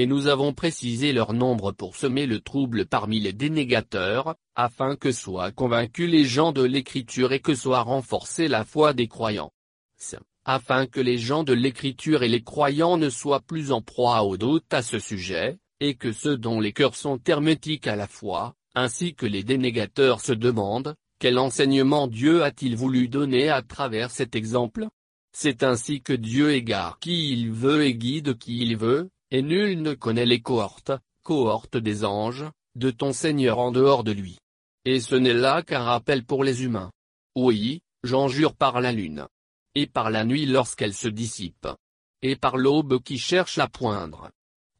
et 0.00 0.06
nous 0.06 0.26
avons 0.26 0.52
précisé 0.52 1.12
leur 1.12 1.32
nombre 1.32 1.72
pour 1.72 1.94
semer 1.96 2.26
le 2.26 2.40
trouble 2.40 2.86
parmi 2.86 3.20
les 3.20 3.32
dénégateurs, 3.32 4.34
afin 4.54 4.96
que 4.96 5.12
soient 5.12 5.52
convaincus 5.52 6.10
les 6.10 6.24
gens 6.24 6.52
de 6.52 6.62
l'écriture 6.62 7.32
et 7.32 7.40
que 7.40 7.54
soit 7.54 7.82
renforcée 7.82 8.48
la 8.48 8.64
foi 8.64 8.92
des 8.92 9.08
croyants. 9.08 9.52
Afin 10.44 10.86
que 10.86 11.00
les 11.00 11.18
gens 11.18 11.44
de 11.44 11.52
l'écriture 11.52 12.22
et 12.22 12.28
les 12.28 12.42
croyants 12.42 12.96
ne 12.96 13.08
soient 13.08 13.40
plus 13.40 13.72
en 13.72 13.82
proie 13.82 14.24
aux 14.24 14.36
doutes 14.36 14.72
à 14.74 14.82
ce 14.82 14.98
sujet, 14.98 15.58
et 15.80 15.94
que 15.94 16.12
ceux 16.12 16.36
dont 16.36 16.60
les 16.60 16.72
cœurs 16.72 16.96
sont 16.96 17.20
hermétiques 17.26 17.86
à 17.86 17.96
la 17.96 18.06
foi, 18.06 18.54
ainsi 18.74 19.14
que 19.14 19.26
les 19.26 19.42
dénégateurs 19.42 20.20
se 20.20 20.32
demandent, 20.32 20.94
quel 21.20 21.38
enseignement 21.38 22.08
Dieu 22.08 22.42
a-t-il 22.42 22.76
voulu 22.76 23.08
donner 23.08 23.48
à 23.48 23.62
travers 23.62 24.10
cet 24.10 24.34
exemple? 24.34 24.88
C'est 25.32 25.62
ainsi 25.62 26.00
que 26.02 26.12
Dieu 26.12 26.52
égare 26.52 26.98
qui 26.98 27.32
il 27.32 27.52
veut 27.52 27.84
et 27.84 27.94
guide 27.94 28.36
qui 28.38 28.58
il 28.58 28.76
veut, 28.76 29.10
et 29.30 29.42
nul 29.42 29.82
ne 29.82 29.94
connaît 29.94 30.26
les 30.26 30.40
cohortes, 30.40 30.92
cohortes 31.22 31.76
des 31.76 32.04
anges, 32.04 32.44
de 32.74 32.90
ton 32.90 33.12
Seigneur 33.12 33.58
en 33.58 33.72
dehors 33.72 34.04
de 34.04 34.12
lui. 34.12 34.38
Et 34.84 35.00
ce 35.00 35.14
n'est 35.14 35.34
là 35.34 35.62
qu'un 35.62 35.82
rappel 35.82 36.24
pour 36.24 36.44
les 36.44 36.64
humains. 36.64 36.90
Oui, 37.34 37.80
j'en 38.02 38.28
jure 38.28 38.54
par 38.54 38.80
la 38.80 38.92
lune. 38.92 39.26
Et 39.74 39.86
par 39.86 40.10
la 40.10 40.24
nuit 40.24 40.46
lorsqu'elle 40.46 40.94
se 40.94 41.08
dissipe. 41.08 41.68
Et 42.22 42.36
par 42.36 42.56
l'aube 42.56 43.02
qui 43.02 43.18
cherche 43.18 43.58
à 43.58 43.68
poindre. 43.68 44.30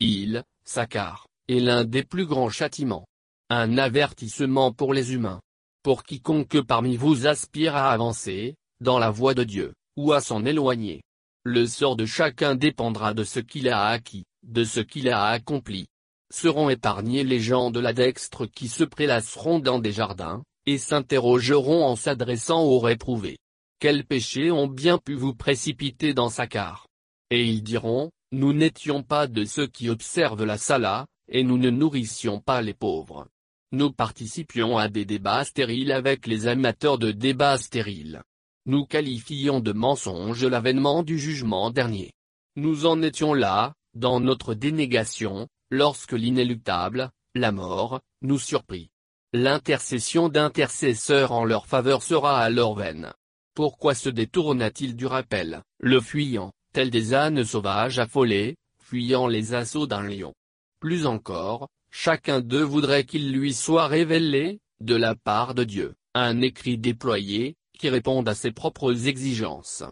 Il, 0.00 0.44
Sakar, 0.64 1.26
est 1.48 1.60
l'un 1.60 1.84
des 1.84 2.05
plus 2.05 2.26
grands 2.26 2.50
châtiments. 2.50 3.06
Un 3.50 3.78
avertissement 3.78 4.73
pour 4.73 4.92
les 4.94 5.14
humains. 5.14 5.40
Pour 5.82 6.05
quiconque 6.05 6.60
parmi 6.62 6.97
vous 6.97 7.26
aspire 7.26 7.76
à 7.76 7.90
avancer, 7.90 8.55
dans 8.81 8.98
la 8.98 9.10
voie 9.10 9.34
de 9.34 9.44
Dieu, 9.44 9.74
ou 9.97 10.12
à 10.12 10.20
s'en 10.20 10.44
éloigner. 10.44 11.02
Le 11.44 11.66
sort 11.66 11.97
de 11.97 12.06
chacun 12.06 12.55
dépendra 12.55 13.14
de 13.14 13.24
ce 13.24 13.40
qu'il 13.40 13.68
a 13.68 13.86
acquis 13.86 14.24
de 14.44 14.64
ce 14.64 14.81
qu'il 14.81 15.08
a 15.08 15.26
accompli. 15.26 15.86
Seront 16.31 16.68
épargnés 16.68 17.24
les 17.24 17.40
gens 17.40 17.70
de 17.70 17.81
la 17.81 17.92
dextre 17.92 18.47
qui 18.47 18.68
se 18.68 18.84
prélasseront 18.84 19.58
dans 19.58 19.78
des 19.78 19.92
jardins, 19.92 20.42
et 20.66 20.78
s'interrogeront 20.78 21.84
en 21.84 21.97
s'adressant 21.97 22.62
aux 22.62 22.78
réprouvés. 22.78 23.39
Quels 23.78 24.05
péchés 24.05 24.50
ont 24.50 24.66
bien 24.66 24.98
pu 24.98 25.14
vous 25.14 25.34
précipiter 25.34 26.14
dans 26.14 26.31
sa 26.31 26.47
car 26.47 26.86
Et 27.31 27.44
ils 27.44 27.62
diront, 27.62 28.10
nous 28.32 28.52
n'étions 28.52 29.02
pas 29.02 29.26
de 29.26 29.44
ceux 29.44 29.66
qui 29.66 29.90
observent 29.90 30.44
la 30.44 30.58
sala, 30.58 31.06
et 31.28 31.42
nous 31.42 31.58
ne 31.58 31.70
nourrissions 31.70 32.40
pas 32.40 32.62
les 32.62 32.74
pauvres. 32.74 33.28
Nous 33.73 33.92
participions 33.92 34.78
à 34.78 34.89
des 34.89 35.05
débats 35.05 35.44
stériles 35.44 35.92
avec 35.92 36.26
les 36.26 36.47
amateurs 36.47 36.98
de 36.98 37.12
débats 37.12 37.58
stériles. 37.58 38.23
Nous 38.66 38.86
qualifions 38.86 39.60
de 39.60 39.72
mensonge 39.72 40.42
l'avènement 40.44 41.02
du 41.02 41.18
jugement 41.18 41.70
dernier. 41.70 42.12
Nous 42.56 42.86
en 42.86 43.02
étions 43.02 43.34
là, 43.34 43.74
dans 43.94 44.20
notre 44.20 44.54
dénégation, 44.54 45.48
lorsque 45.70 46.12
l'inéluctable, 46.12 47.10
la 47.34 47.52
mort, 47.52 48.00
nous 48.22 48.38
surprit. 48.38 48.88
L'intercession 49.34 50.30
d'intercesseurs 50.30 51.32
en 51.32 51.44
leur 51.44 51.66
faveur 51.66 52.02
sera 52.02 52.38
alors 52.38 52.74
vaine. 52.74 53.12
Pourquoi 53.54 53.94
se 53.94 54.08
détourna-t-il 54.08 54.96
du 54.96 55.04
rappel, 55.04 55.62
le 55.78 56.00
fuyant, 56.00 56.52
tel 56.72 56.88
des 56.88 57.12
ânes 57.12 57.44
sauvages 57.44 57.98
affolés, 57.98 58.56
fuyant 58.78 59.26
les 59.26 59.52
assauts 59.52 59.86
d'un 59.86 60.08
lion? 60.08 60.32
Plus 60.80 61.04
encore, 61.04 61.68
chacun 61.90 62.40
d'eux 62.40 62.62
voudrait 62.62 63.04
qu'il 63.04 63.30
lui 63.32 63.52
soit 63.52 63.88
révélé, 63.88 64.60
de 64.80 64.94
la 64.94 65.14
part 65.14 65.54
de 65.54 65.64
Dieu, 65.64 65.94
un 66.14 66.40
écrit 66.40 66.78
déployé, 66.78 67.56
qui 67.78 67.88
réponde 67.88 68.28
à 68.28 68.34
ses 68.34 68.52
propres 68.52 69.08
exigences. 69.08 69.84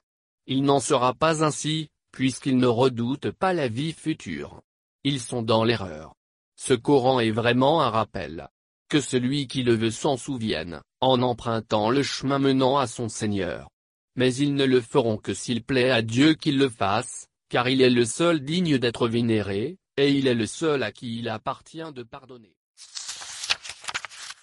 Il 0.46 0.62
n'en 0.62 0.80
sera 0.80 1.14
pas 1.14 1.44
ainsi, 1.44 1.90
puisqu'ils 2.10 2.58
ne 2.58 2.66
redoutent 2.66 3.30
pas 3.30 3.52
la 3.52 3.68
vie 3.68 3.92
future. 3.92 4.62
Ils 5.04 5.20
sont 5.20 5.42
dans 5.42 5.64
l'erreur. 5.64 6.14
Ce 6.56 6.74
Coran 6.74 7.20
est 7.20 7.30
vraiment 7.30 7.82
un 7.82 7.90
rappel. 7.90 8.48
Que 8.88 9.00
celui 9.00 9.46
qui 9.46 9.62
le 9.62 9.74
veut 9.74 9.90
s'en 9.90 10.16
souvienne, 10.16 10.82
en 11.00 11.22
empruntant 11.22 11.90
le 11.90 12.02
chemin 12.02 12.38
menant 12.38 12.76
à 12.76 12.86
son 12.86 13.08
Seigneur. 13.08 13.70
Mais 14.16 14.34
ils 14.34 14.54
ne 14.54 14.64
le 14.64 14.80
feront 14.80 15.16
que 15.16 15.32
s'il 15.32 15.64
plaît 15.64 15.90
à 15.90 16.02
Dieu 16.02 16.34
qu'il 16.34 16.58
le 16.58 16.68
fasse, 16.68 17.26
car 17.48 17.68
il 17.68 17.80
est 17.80 17.90
le 17.90 18.04
seul 18.04 18.44
digne 18.44 18.78
d'être 18.78 19.08
vénéré, 19.08 19.78
et 19.96 20.10
il 20.10 20.26
est 20.26 20.34
le 20.34 20.46
seul 20.46 20.82
à 20.82 20.92
qui 20.92 21.18
il 21.18 21.28
appartient 21.28 21.92
de 21.94 22.02
pardonner. 22.02 22.54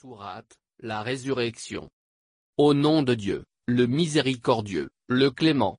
Sourate, 0.01 0.57
la 0.79 1.01
résurrection. 1.03 1.89
Au 2.59 2.73
nom 2.73 3.03
de 3.03 3.13
Dieu, 3.13 3.45
le 3.67 3.87
miséricordieux, 3.87 4.89
le 5.07 5.31
clément. 5.31 5.77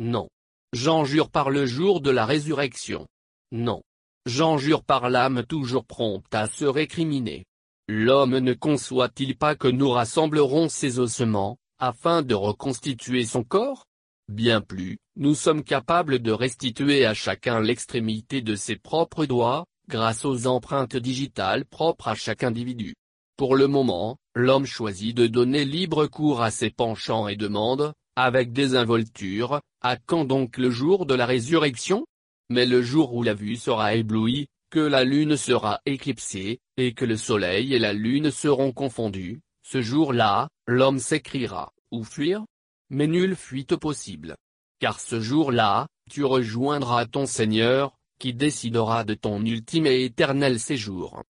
Non. 0.00 0.28
J'en 0.72 1.04
jure 1.04 1.30
par 1.30 1.50
le 1.50 1.66
jour 1.66 2.00
de 2.00 2.10
la 2.10 2.26
résurrection. 2.26 3.06
Non. 3.52 3.80
J'en 4.26 4.58
jure 4.58 4.82
par 4.82 5.08
l'âme 5.08 5.44
toujours 5.44 5.84
prompte 5.84 6.34
à 6.34 6.48
se 6.48 6.64
récriminer. 6.64 7.44
L'homme 7.86 8.38
ne 8.38 8.54
conçoit-il 8.54 9.38
pas 9.38 9.54
que 9.54 9.68
nous 9.68 9.88
rassemblerons 9.88 10.68
ses 10.68 10.98
ossements, 10.98 11.58
afin 11.78 12.22
de 12.22 12.34
reconstituer 12.34 13.24
son 13.24 13.44
corps? 13.44 13.84
Bien 14.26 14.60
plus, 14.60 14.98
nous 15.14 15.36
sommes 15.36 15.62
capables 15.62 16.18
de 16.18 16.32
restituer 16.32 17.06
à 17.06 17.14
chacun 17.14 17.60
l'extrémité 17.60 18.42
de 18.42 18.56
ses 18.56 18.74
propres 18.74 19.26
doigts, 19.26 19.64
grâce 19.88 20.24
aux 20.24 20.48
empreintes 20.48 20.96
digitales 20.96 21.66
propres 21.66 22.08
à 22.08 22.16
chaque 22.16 22.42
individu. 22.42 22.96
Pour 23.36 23.54
le 23.54 23.68
moment, 23.68 24.18
l'homme 24.40 24.66
choisit 24.66 25.16
de 25.16 25.26
donner 25.26 25.64
libre 25.64 26.06
cours 26.06 26.42
à 26.42 26.50
ses 26.50 26.70
penchants 26.70 27.28
et 27.28 27.36
demande, 27.36 27.92
avec 28.16 28.52
désinvolture, 28.52 29.60
à 29.80 29.96
quand 29.96 30.24
donc 30.24 30.58
le 30.58 30.70
jour 30.70 31.06
de 31.06 31.14
la 31.14 31.26
résurrection? 31.26 32.06
Mais 32.48 32.66
le 32.66 32.82
jour 32.82 33.14
où 33.14 33.22
la 33.22 33.34
vue 33.34 33.56
sera 33.56 33.94
éblouie, 33.94 34.48
que 34.70 34.80
la 34.80 35.04
lune 35.04 35.36
sera 35.36 35.80
éclipsée, 35.86 36.58
et 36.76 36.94
que 36.94 37.04
le 37.04 37.16
soleil 37.16 37.74
et 37.74 37.78
la 37.78 37.92
lune 37.92 38.30
seront 38.30 38.72
confondus, 38.72 39.40
ce 39.62 39.82
jour-là, 39.82 40.48
l'homme 40.66 40.98
s'écriera, 40.98 41.72
ou 41.90 42.02
fuir? 42.02 42.44
Mais 42.88 43.06
nulle 43.06 43.36
fuite 43.36 43.76
possible. 43.76 44.36
Car 44.80 44.98
ce 44.98 45.20
jour-là, 45.20 45.86
tu 46.10 46.24
rejoindras 46.24 47.06
ton 47.06 47.26
Seigneur, 47.26 47.94
qui 48.18 48.34
décidera 48.34 49.04
de 49.04 49.14
ton 49.14 49.44
ultime 49.44 49.86
et 49.86 50.04
éternel 50.04 50.58
séjour. 50.58 51.22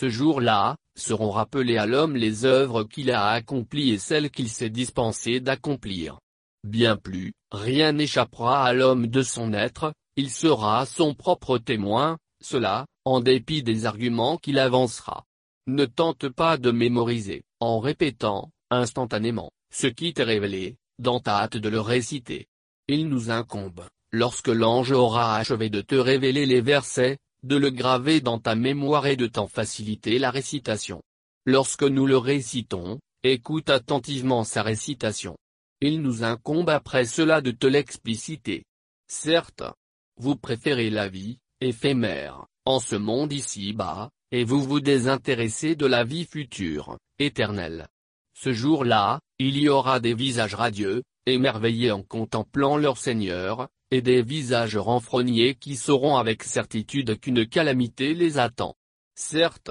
Ce 0.00 0.08
jour-là, 0.08 0.76
seront 0.96 1.30
rappelées 1.30 1.76
à 1.76 1.84
l'homme 1.84 2.16
les 2.16 2.46
œuvres 2.46 2.84
qu'il 2.84 3.10
a 3.10 3.28
accomplies 3.32 3.90
et 3.90 3.98
celles 3.98 4.30
qu'il 4.30 4.48
s'est 4.48 4.70
dispensé 4.70 5.40
d'accomplir. 5.40 6.20
Bien 6.64 6.96
plus, 6.96 7.34
rien 7.52 7.92
n'échappera 7.92 8.64
à 8.64 8.72
l'homme 8.72 9.08
de 9.08 9.20
son 9.20 9.52
être, 9.52 9.92
il 10.16 10.30
sera 10.30 10.86
son 10.86 11.12
propre 11.12 11.58
témoin, 11.58 12.16
cela, 12.42 12.86
en 13.04 13.20
dépit 13.20 13.62
des 13.62 13.84
arguments 13.84 14.38
qu'il 14.38 14.58
avancera. 14.58 15.24
Ne 15.66 15.84
tente 15.84 16.30
pas 16.30 16.56
de 16.56 16.70
mémoriser, 16.70 17.42
en 17.60 17.78
répétant, 17.78 18.50
instantanément, 18.70 19.50
ce 19.70 19.86
qui 19.86 20.14
t'est 20.14 20.22
révélé, 20.22 20.78
dans 20.98 21.20
ta 21.20 21.42
hâte 21.42 21.58
de 21.58 21.68
le 21.68 21.80
réciter. 21.82 22.46
Il 22.88 23.10
nous 23.10 23.30
incombe, 23.30 23.84
lorsque 24.12 24.48
l'ange 24.48 24.92
aura 24.92 25.36
achevé 25.36 25.68
de 25.68 25.82
te 25.82 25.94
révéler 25.94 26.46
les 26.46 26.62
versets, 26.62 27.18
de 27.42 27.56
le 27.56 27.70
graver 27.70 28.20
dans 28.20 28.38
ta 28.38 28.54
mémoire 28.54 29.06
et 29.06 29.16
de 29.16 29.26
t'en 29.26 29.46
faciliter 29.46 30.18
la 30.18 30.30
récitation. 30.30 31.02
Lorsque 31.46 31.82
nous 31.82 32.06
le 32.06 32.18
récitons, 32.18 33.00
écoute 33.22 33.70
attentivement 33.70 34.44
sa 34.44 34.62
récitation. 34.62 35.36
Il 35.80 36.02
nous 36.02 36.24
incombe 36.24 36.68
après 36.68 37.06
cela 37.06 37.40
de 37.40 37.50
te 37.50 37.66
l'expliciter. 37.66 38.64
Certes, 39.08 39.62
vous 40.18 40.36
préférez 40.36 40.90
la 40.90 41.08
vie, 41.08 41.38
éphémère, 41.60 42.46
en 42.66 42.78
ce 42.78 42.96
monde 42.96 43.32
ici-bas, 43.32 44.10
et 44.32 44.44
vous 44.44 44.62
vous 44.62 44.80
désintéressez 44.80 45.76
de 45.76 45.86
la 45.86 46.04
vie 46.04 46.26
future, 46.26 46.98
éternelle. 47.18 47.88
Ce 48.34 48.52
jour-là, 48.52 49.20
il 49.38 49.58
y 49.58 49.68
aura 49.68 50.00
des 50.00 50.14
visages 50.14 50.54
radieux, 50.54 51.02
émerveillés 51.26 51.90
en 51.90 52.02
contemplant 52.02 52.76
leur 52.76 52.98
Seigneur, 52.98 53.68
et 53.90 54.02
des 54.02 54.22
visages 54.22 54.76
renfrognés 54.76 55.54
qui 55.54 55.76
sauront 55.76 56.16
avec 56.16 56.42
certitude 56.42 57.18
qu'une 57.18 57.46
calamité 57.46 58.14
les 58.14 58.38
attend. 58.38 58.76
Certes, 59.14 59.70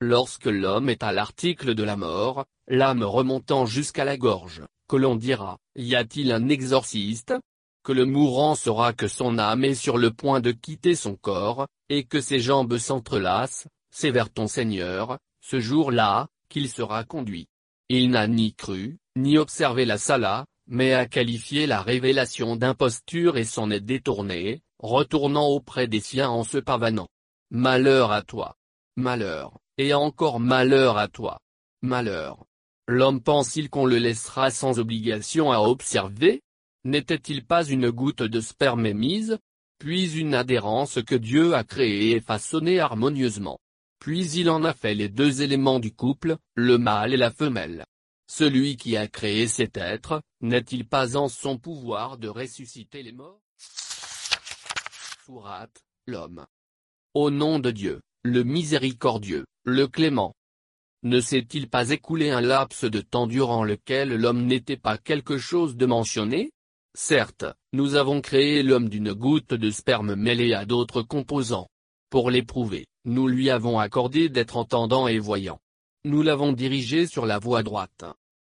lorsque 0.00 0.46
l'homme 0.46 0.88
est 0.88 1.02
à 1.02 1.12
l'article 1.12 1.74
de 1.74 1.82
la 1.82 1.96
mort, 1.96 2.44
l'âme 2.68 3.02
remontant 3.02 3.66
jusqu'à 3.66 4.04
la 4.04 4.16
gorge, 4.16 4.62
que 4.88 4.96
l'on 4.96 5.16
dira, 5.16 5.58
y 5.74 5.94
a-t-il 5.94 6.32
un 6.32 6.48
exorciste? 6.48 7.34
Que 7.82 7.92
le 7.92 8.04
mourant 8.04 8.54
saura 8.54 8.92
que 8.92 9.06
son 9.06 9.38
âme 9.38 9.64
est 9.64 9.74
sur 9.74 9.96
le 9.96 10.10
point 10.10 10.40
de 10.40 10.50
quitter 10.50 10.94
son 10.94 11.14
corps, 11.14 11.66
et 11.88 12.04
que 12.04 12.20
ses 12.20 12.40
jambes 12.40 12.78
s'entrelacent, 12.78 13.68
c'est 13.90 14.10
vers 14.10 14.30
ton 14.30 14.48
Seigneur, 14.48 15.18
ce 15.40 15.60
jour-là, 15.60 16.28
qu'il 16.48 16.68
sera 16.68 17.04
conduit. 17.04 17.46
Il 17.88 18.10
n'a 18.10 18.26
ni 18.26 18.54
cru, 18.54 18.98
ni 19.16 19.38
observé 19.38 19.84
la 19.84 19.98
sala, 19.98 20.46
mais 20.66 20.92
a 20.92 21.06
qualifié 21.06 21.66
la 21.66 21.80
révélation 21.80 22.56
d'imposture 22.56 23.36
et 23.36 23.44
s'en 23.44 23.70
est 23.70 23.80
détourné, 23.80 24.62
retournant 24.78 25.46
auprès 25.46 25.86
des 25.86 26.00
siens 26.00 26.28
en 26.28 26.44
se 26.44 26.58
pavanant. 26.58 27.08
Malheur 27.50 28.12
à 28.12 28.22
toi. 28.22 28.56
Malheur, 28.96 29.58
et 29.78 29.94
encore 29.94 30.40
malheur 30.40 30.98
à 30.98 31.08
toi. 31.08 31.40
Malheur. 31.82 32.44
L'homme 32.88 33.20
pense-il 33.20 33.68
qu'on 33.68 33.86
le 33.86 33.98
laissera 33.98 34.50
sans 34.50 34.78
obligation 34.78 35.52
à 35.52 35.58
observer? 35.58 36.42
N'était-il 36.84 37.44
pas 37.44 37.64
une 37.64 37.90
goutte 37.90 38.22
de 38.22 38.40
sperme 38.40 38.86
émise? 38.86 39.38
Puis 39.78 40.18
une 40.18 40.34
adhérence 40.34 41.00
que 41.06 41.14
Dieu 41.14 41.54
a 41.54 41.64
créée 41.64 42.12
et 42.12 42.20
façonnée 42.20 42.80
harmonieusement. 42.80 43.58
Puis 43.98 44.30
il 44.30 44.50
en 44.50 44.64
a 44.64 44.72
fait 44.72 44.94
les 44.94 45.08
deux 45.08 45.42
éléments 45.42 45.80
du 45.80 45.92
couple, 45.92 46.36
le 46.54 46.78
mâle 46.78 47.12
et 47.12 47.18
la 47.18 47.30
femelle. 47.30 47.84
Celui 48.28 48.76
qui 48.76 48.96
a 48.96 49.06
créé 49.06 49.46
cet 49.46 49.76
être, 49.76 50.20
n'est-il 50.40 50.86
pas 50.86 51.16
en 51.16 51.28
son 51.28 51.58
pouvoir 51.58 52.18
de 52.18 52.28
ressusciter 52.28 53.02
les 53.02 53.12
morts? 53.12 53.40
Sourate, 55.24 55.84
l'homme. 56.06 56.44
Au 57.14 57.30
nom 57.30 57.60
de 57.60 57.70
Dieu, 57.70 58.00
le 58.24 58.42
miséricordieux, 58.42 59.46
le 59.64 59.86
clément. 59.86 60.34
Ne 61.04 61.20
s'est-il 61.20 61.68
pas 61.68 61.90
écoulé 61.90 62.30
un 62.30 62.40
laps 62.40 62.84
de 62.84 63.00
temps 63.00 63.28
durant 63.28 63.62
lequel 63.62 64.16
l'homme 64.16 64.44
n'était 64.44 64.76
pas 64.76 64.98
quelque 64.98 65.38
chose 65.38 65.76
de 65.76 65.86
mentionné? 65.86 66.50
Certes, 66.94 67.44
nous 67.72 67.94
avons 67.94 68.20
créé 68.20 68.64
l'homme 68.64 68.88
d'une 68.88 69.12
goutte 69.12 69.54
de 69.54 69.70
sperme 69.70 70.16
mêlée 70.16 70.52
à 70.52 70.64
d'autres 70.64 71.02
composants. 71.02 71.68
Pour 72.10 72.30
l'éprouver, 72.30 72.86
nous 73.04 73.28
lui 73.28 73.50
avons 73.50 73.78
accordé 73.78 74.28
d'être 74.28 74.56
entendant 74.56 75.06
et 75.06 75.18
voyant 75.18 75.60
nous 76.06 76.22
l'avons 76.22 76.52
dirigé 76.52 77.08
sur 77.08 77.26
la 77.26 77.40
voie 77.40 77.64
droite. 77.64 78.04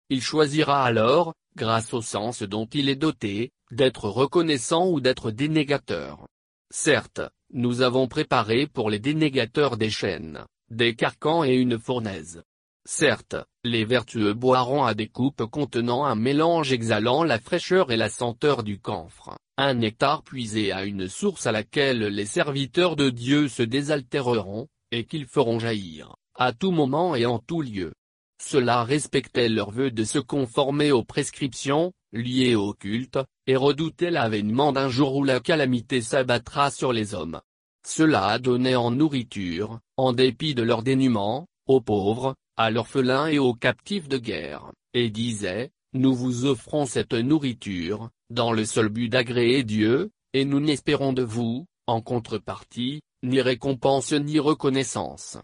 Il 0.10 0.22
choisira 0.22 0.86
alors, 0.86 1.34
grâce 1.58 1.94
au 1.94 2.02
sens 2.02 2.42
dont 2.42 2.66
il 2.68 2.88
est 2.88 2.96
doté, 2.96 3.52
d'être 3.70 4.08
reconnaissant 4.08 4.88
ou 4.88 5.02
d'être 5.02 5.30
dénégateur. 5.30 6.26
Certes, 6.72 7.22
nous 7.52 7.82
avons 7.82 8.08
préparé 8.08 8.66
pour 8.66 8.90
les 8.90 9.00
dénégateurs 9.00 9.76
des 9.76 9.90
chaînes, 9.90 10.46
des 10.72 10.96
carcans 10.96 11.44
et 11.44 11.54
une 11.54 11.78
fournaise. 11.78 12.44
Certes, 12.86 13.36
les 13.66 13.84
vertueux 13.84 14.34
boiront 14.34 14.86
à 14.86 14.94
des 14.94 15.10
coupes 15.10 15.46
contenant 15.46 16.06
un 16.06 16.16
mélange 16.16 16.72
exhalant 16.72 17.26
la 17.26 17.40
fraîcheur 17.40 17.92
et 17.92 17.98
la 17.98 18.10
senteur 18.10 18.64
du 18.64 18.80
camphre, 18.80 19.38
un 19.58 19.74
nectar 19.74 20.24
puisé 20.24 20.72
à 20.72 20.86
une 20.86 21.10
source 21.10 21.46
à 21.46 21.52
laquelle 21.52 22.06
les 22.06 22.26
serviteurs 22.26 22.96
de 22.96 23.10
Dieu 23.10 23.50
se 23.50 23.64
désaltéreront, 23.64 24.70
et 24.92 25.04
qu'ils 25.06 25.28
feront 25.28 25.60
jaillir, 25.60 26.16
à 26.40 26.54
tout 26.54 26.72
moment 26.72 27.16
et 27.16 27.26
en 27.26 27.38
tout 27.38 27.62
lieu. 27.62 27.94
Cela 28.42 28.86
respectait 28.86 29.50
leur 29.50 29.72
vœu 29.72 29.92
de 29.92 30.06
se 30.06 30.20
conformer 30.20 30.92
aux 30.94 31.04
prescriptions, 31.04 31.92
liées 32.14 32.56
au 32.56 32.74
culte, 32.74 33.20
et 33.46 33.58
redoutait 33.58 34.10
l'avènement 34.10 34.72
d'un 34.72 34.88
jour 34.88 35.18
où 35.18 35.26
la 35.26 35.42
calamité 35.42 36.02
s'abattra 36.02 36.72
sur 36.72 36.94
les 36.94 37.14
hommes. 37.14 37.42
Cela 37.86 38.40
donnait 38.40 38.78
en 38.78 38.92
nourriture, 38.92 39.80
en 39.98 40.14
dépit 40.14 40.56
de 40.56 40.64
leur 40.64 40.82
dénuement, 40.82 41.46
aux 41.68 41.82
pauvres, 41.82 42.36
à 42.56 42.72
l'orphelin 42.72 43.28
et 43.28 43.40
aux 43.40 43.54
captifs 43.54 44.08
de 44.08 44.18
guerre, 44.18 44.72
et 44.94 45.10
disait, 45.10 45.72
Nous 45.94 46.16
vous 46.16 46.46
offrons 46.46 46.86
cette 46.86 47.14
nourriture, 47.14 48.10
dans 48.30 48.54
le 48.54 48.64
seul 48.64 48.88
but 48.88 49.10
d'agréer 49.10 49.64
Dieu, 49.64 50.10
et 50.34 50.46
nous 50.46 50.62
n'espérons 50.62 51.12
de 51.12 51.24
vous, 51.24 51.66
en 51.86 52.02
contrepartie, 52.02 53.02
ni 53.24 53.42
récompense 53.42 54.14
ni 54.14 54.40
reconnaissance. 54.40 55.38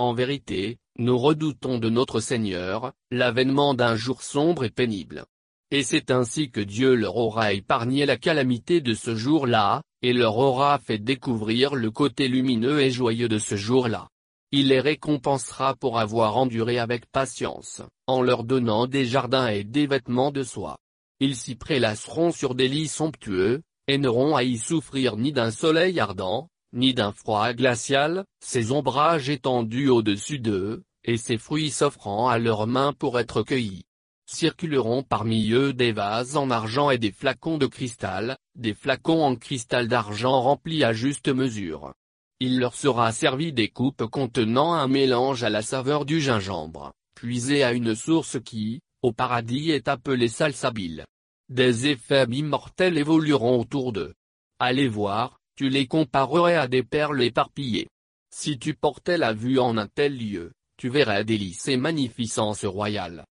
En 0.00 0.14
vérité, 0.14 0.78
nous 0.98 1.18
redoutons 1.18 1.78
de 1.78 1.90
notre 1.90 2.20
Seigneur, 2.20 2.92
l'avènement 3.10 3.74
d'un 3.74 3.96
jour 3.96 4.22
sombre 4.22 4.62
et 4.62 4.70
pénible. 4.70 5.24
Et 5.72 5.82
c'est 5.82 6.12
ainsi 6.12 6.52
que 6.52 6.60
Dieu 6.60 6.94
leur 6.94 7.16
aura 7.16 7.52
épargné 7.52 8.06
la 8.06 8.16
calamité 8.16 8.80
de 8.80 8.94
ce 8.94 9.16
jour-là, 9.16 9.82
et 10.02 10.12
leur 10.12 10.38
aura 10.38 10.78
fait 10.78 10.98
découvrir 10.98 11.74
le 11.74 11.90
côté 11.90 12.28
lumineux 12.28 12.80
et 12.80 12.92
joyeux 12.92 13.28
de 13.28 13.40
ce 13.40 13.56
jour-là. 13.56 14.08
Il 14.52 14.68
les 14.68 14.80
récompensera 14.80 15.74
pour 15.74 15.98
avoir 15.98 16.36
enduré 16.36 16.78
avec 16.78 17.10
patience, 17.10 17.82
en 18.06 18.22
leur 18.22 18.44
donnant 18.44 18.86
des 18.86 19.04
jardins 19.04 19.48
et 19.48 19.64
des 19.64 19.88
vêtements 19.88 20.30
de 20.30 20.44
soie. 20.44 20.78
Ils 21.18 21.34
s'y 21.34 21.56
prélasseront 21.56 22.30
sur 22.30 22.54
des 22.54 22.68
lits 22.68 22.86
somptueux, 22.86 23.62
et 23.88 23.98
n'auront 23.98 24.36
à 24.36 24.44
y 24.44 24.58
souffrir 24.58 25.16
ni 25.16 25.32
d'un 25.32 25.50
soleil 25.50 25.98
ardent, 25.98 26.48
ni 26.72 26.94
d'un 26.94 27.12
froid 27.12 27.52
glacial, 27.52 28.24
ces 28.40 28.72
ombrages 28.72 29.28
étendus 29.28 29.88
au-dessus 29.88 30.38
d'eux, 30.38 30.84
et 31.04 31.16
ses 31.16 31.38
fruits 31.38 31.70
s'offrant 31.70 32.28
à 32.28 32.38
leurs 32.38 32.66
mains 32.66 32.92
pour 32.92 33.18
être 33.18 33.42
cueillis. 33.42 33.84
Circuleront 34.26 35.02
parmi 35.02 35.52
eux 35.52 35.72
des 35.72 35.92
vases 35.92 36.36
en 36.36 36.50
argent 36.50 36.90
et 36.90 36.98
des 36.98 37.12
flacons 37.12 37.56
de 37.56 37.66
cristal, 37.66 38.36
des 38.54 38.74
flacons 38.74 39.22
en 39.22 39.36
cristal 39.36 39.88
d'argent 39.88 40.40
remplis 40.42 40.84
à 40.84 40.92
juste 40.92 41.28
mesure. 41.28 41.94
Il 42.40 42.60
leur 42.60 42.74
sera 42.74 43.10
servi 43.12 43.52
des 43.52 43.68
coupes 43.68 44.04
contenant 44.04 44.74
un 44.74 44.86
mélange 44.86 45.44
à 45.44 45.50
la 45.50 45.62
saveur 45.62 46.04
du 46.04 46.20
gingembre, 46.20 46.92
puisé 47.14 47.64
à 47.64 47.72
une 47.72 47.94
source 47.94 48.38
qui, 48.44 48.80
au 49.02 49.12
paradis 49.12 49.70
est 49.70 49.88
appelée 49.88 50.28
salsabile. 50.28 51.04
Des 51.48 51.86
effets 51.86 52.26
immortels 52.30 52.98
évolueront 52.98 53.60
autour 53.60 53.92
d'eux. 53.92 54.14
Allez 54.58 54.88
voir, 54.88 55.37
tu 55.58 55.68
les 55.68 55.88
comparerais 55.88 56.54
à 56.54 56.68
des 56.68 56.84
perles 56.84 57.20
éparpillées. 57.20 57.88
Si 58.32 58.60
tu 58.60 58.74
portais 58.74 59.18
la 59.18 59.32
vue 59.32 59.58
en 59.58 59.76
un 59.76 59.88
tel 59.88 60.16
lieu, 60.16 60.52
tu 60.76 60.88
verrais 60.88 61.24
délices 61.24 61.66
et 61.66 61.76
magnificence 61.76 62.64
royale. 62.64 63.24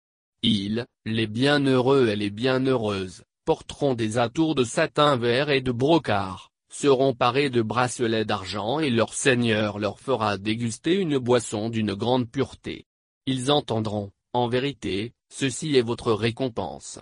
Ils, 0.44 0.86
les 1.06 1.28
bienheureux 1.28 2.10
et 2.10 2.18
les 2.18 2.30
bienheureuses, 2.30 3.24
porteront 3.46 3.94
des 3.94 4.18
atours 4.18 4.56
de 4.56 4.66
satin 4.66 5.16
vert 5.16 5.50
et 5.50 5.62
de 5.62 5.72
brocart, 5.72 6.50
seront 6.70 7.14
parés 7.14 7.50
de 7.50 7.62
bracelets 7.62 8.26
d'argent 8.26 8.80
et 8.80 8.90
leur 8.90 9.14
Seigneur 9.14 9.80
leur 9.80 9.98
fera 9.98 10.38
déguster 10.38 10.96
une 10.96 11.20
boisson 11.20 11.70
d'une 11.70 11.94
grande 11.94 12.30
pureté. 12.30 12.84
Ils 13.26 13.52
entendront, 13.52 14.12
en 14.34 14.50
vérité, 14.50 15.14
ceci 15.34 15.78
est 15.78 15.82
votre 15.82 16.12
récompense. 16.12 17.00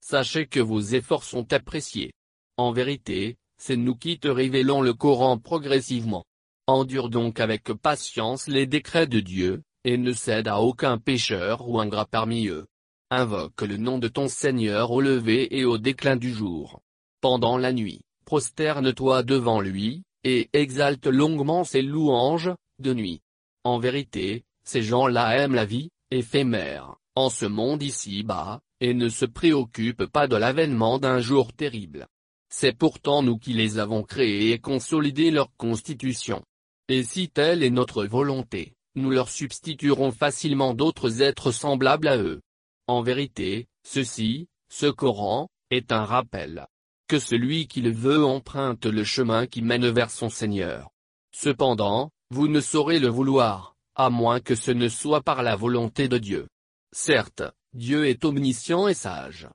Sachez 0.00 0.46
que 0.46 0.60
vos 0.60 0.80
efforts 0.80 1.24
sont 1.24 1.52
appréciés. 1.52 2.12
En 2.56 2.70
vérité, 2.70 3.38
c'est 3.58 3.76
nous 3.76 3.94
qui 3.94 4.18
te 4.18 4.28
révélons 4.28 4.80
le 4.80 4.94
Coran 4.94 5.38
progressivement. 5.38 6.24
Endure 6.66 7.10
donc 7.10 7.40
avec 7.40 7.64
patience 7.72 8.46
les 8.46 8.66
décrets 8.66 9.06
de 9.06 9.20
Dieu, 9.20 9.62
et 9.84 9.96
ne 9.96 10.12
cède 10.12 10.48
à 10.48 10.60
aucun 10.60 10.98
pécheur 10.98 11.68
ou 11.68 11.80
ingrat 11.80 12.06
parmi 12.06 12.46
eux. 12.48 12.66
Invoque 13.10 13.62
le 13.62 13.76
nom 13.76 13.98
de 13.98 14.08
ton 14.08 14.28
Seigneur 14.28 14.90
au 14.90 15.00
lever 15.00 15.56
et 15.56 15.64
au 15.64 15.78
déclin 15.78 16.16
du 16.16 16.32
jour. 16.32 16.80
Pendant 17.20 17.56
la 17.56 17.72
nuit, 17.72 18.02
prosterne-toi 18.26 19.22
devant 19.22 19.60
lui, 19.60 20.02
et 20.24 20.50
exalte 20.52 21.06
longuement 21.06 21.64
ses 21.64 21.82
louanges, 21.82 22.50
de 22.80 22.92
nuit. 22.92 23.22
En 23.64 23.78
vérité, 23.78 24.44
ces 24.62 24.82
gens-là 24.82 25.36
aiment 25.38 25.54
la 25.54 25.64
vie, 25.64 25.88
éphémère, 26.10 26.96
en 27.14 27.30
ce 27.30 27.46
monde 27.46 27.82
ici-bas, 27.82 28.60
et 28.80 28.94
ne 28.94 29.08
se 29.08 29.24
préoccupent 29.24 30.06
pas 30.06 30.28
de 30.28 30.36
l'avènement 30.36 30.98
d'un 30.98 31.20
jour 31.20 31.52
terrible. 31.52 32.06
C'est 32.50 32.76
pourtant 32.76 33.22
nous 33.22 33.38
qui 33.38 33.52
les 33.52 33.78
avons 33.78 34.02
créés 34.02 34.52
et 34.52 34.58
consolidé 34.58 35.30
leur 35.30 35.50
constitution. 35.56 36.42
Et 36.88 37.02
si 37.02 37.28
telle 37.28 37.62
est 37.62 37.70
notre 37.70 38.04
volonté, 38.04 38.74
nous 38.94 39.10
leur 39.10 39.28
substituerons 39.28 40.10
facilement 40.10 40.74
d'autres 40.74 41.22
êtres 41.22 41.52
semblables 41.52 42.08
à 42.08 42.16
eux. 42.16 42.40
En 42.86 43.02
vérité, 43.02 43.66
ceci, 43.86 44.48
ce 44.70 44.86
Coran, 44.86 45.48
est 45.70 45.92
un 45.92 46.04
rappel. 46.04 46.66
Que 47.06 47.18
celui 47.18 47.68
qui 47.68 47.82
le 47.82 47.92
veut 47.92 48.24
emprunte 48.24 48.86
le 48.86 49.04
chemin 49.04 49.46
qui 49.46 49.62
mène 49.62 49.88
vers 49.88 50.10
son 50.10 50.30
Seigneur. 50.30 50.90
Cependant, 51.32 52.10
vous 52.30 52.48
ne 52.48 52.60
saurez 52.60 52.98
le 52.98 53.08
vouloir, 53.08 53.76
à 53.94 54.10
moins 54.10 54.40
que 54.40 54.54
ce 54.54 54.70
ne 54.70 54.88
soit 54.88 55.22
par 55.22 55.42
la 55.42 55.56
volonté 55.56 56.08
de 56.08 56.18
Dieu. 56.18 56.48
Certes, 56.92 57.42
Dieu 57.74 58.06
est 58.06 58.24
omniscient 58.24 58.88
et 58.88 58.94
sage. 58.94 59.48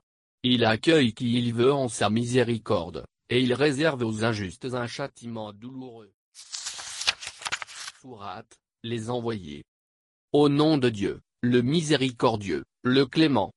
Il 0.46 0.66
accueille 0.66 1.14
qui 1.14 1.38
il 1.38 1.54
veut 1.54 1.72
en 1.72 1.88
sa 1.88 2.10
miséricorde, 2.10 3.06
et 3.30 3.40
il 3.40 3.54
réserve 3.54 4.04
aux 4.04 4.24
injustes 4.24 4.66
un 4.74 4.86
châtiment 4.86 5.54
douloureux. 5.54 6.12
Sourate, 8.02 8.58
les 8.82 9.08
envoyés. 9.08 9.64
Au 10.32 10.50
nom 10.50 10.76
de 10.76 10.90
Dieu, 10.90 11.22
le 11.40 11.62
miséricordieux, 11.62 12.64
le 12.82 13.06
clément. 13.06 13.54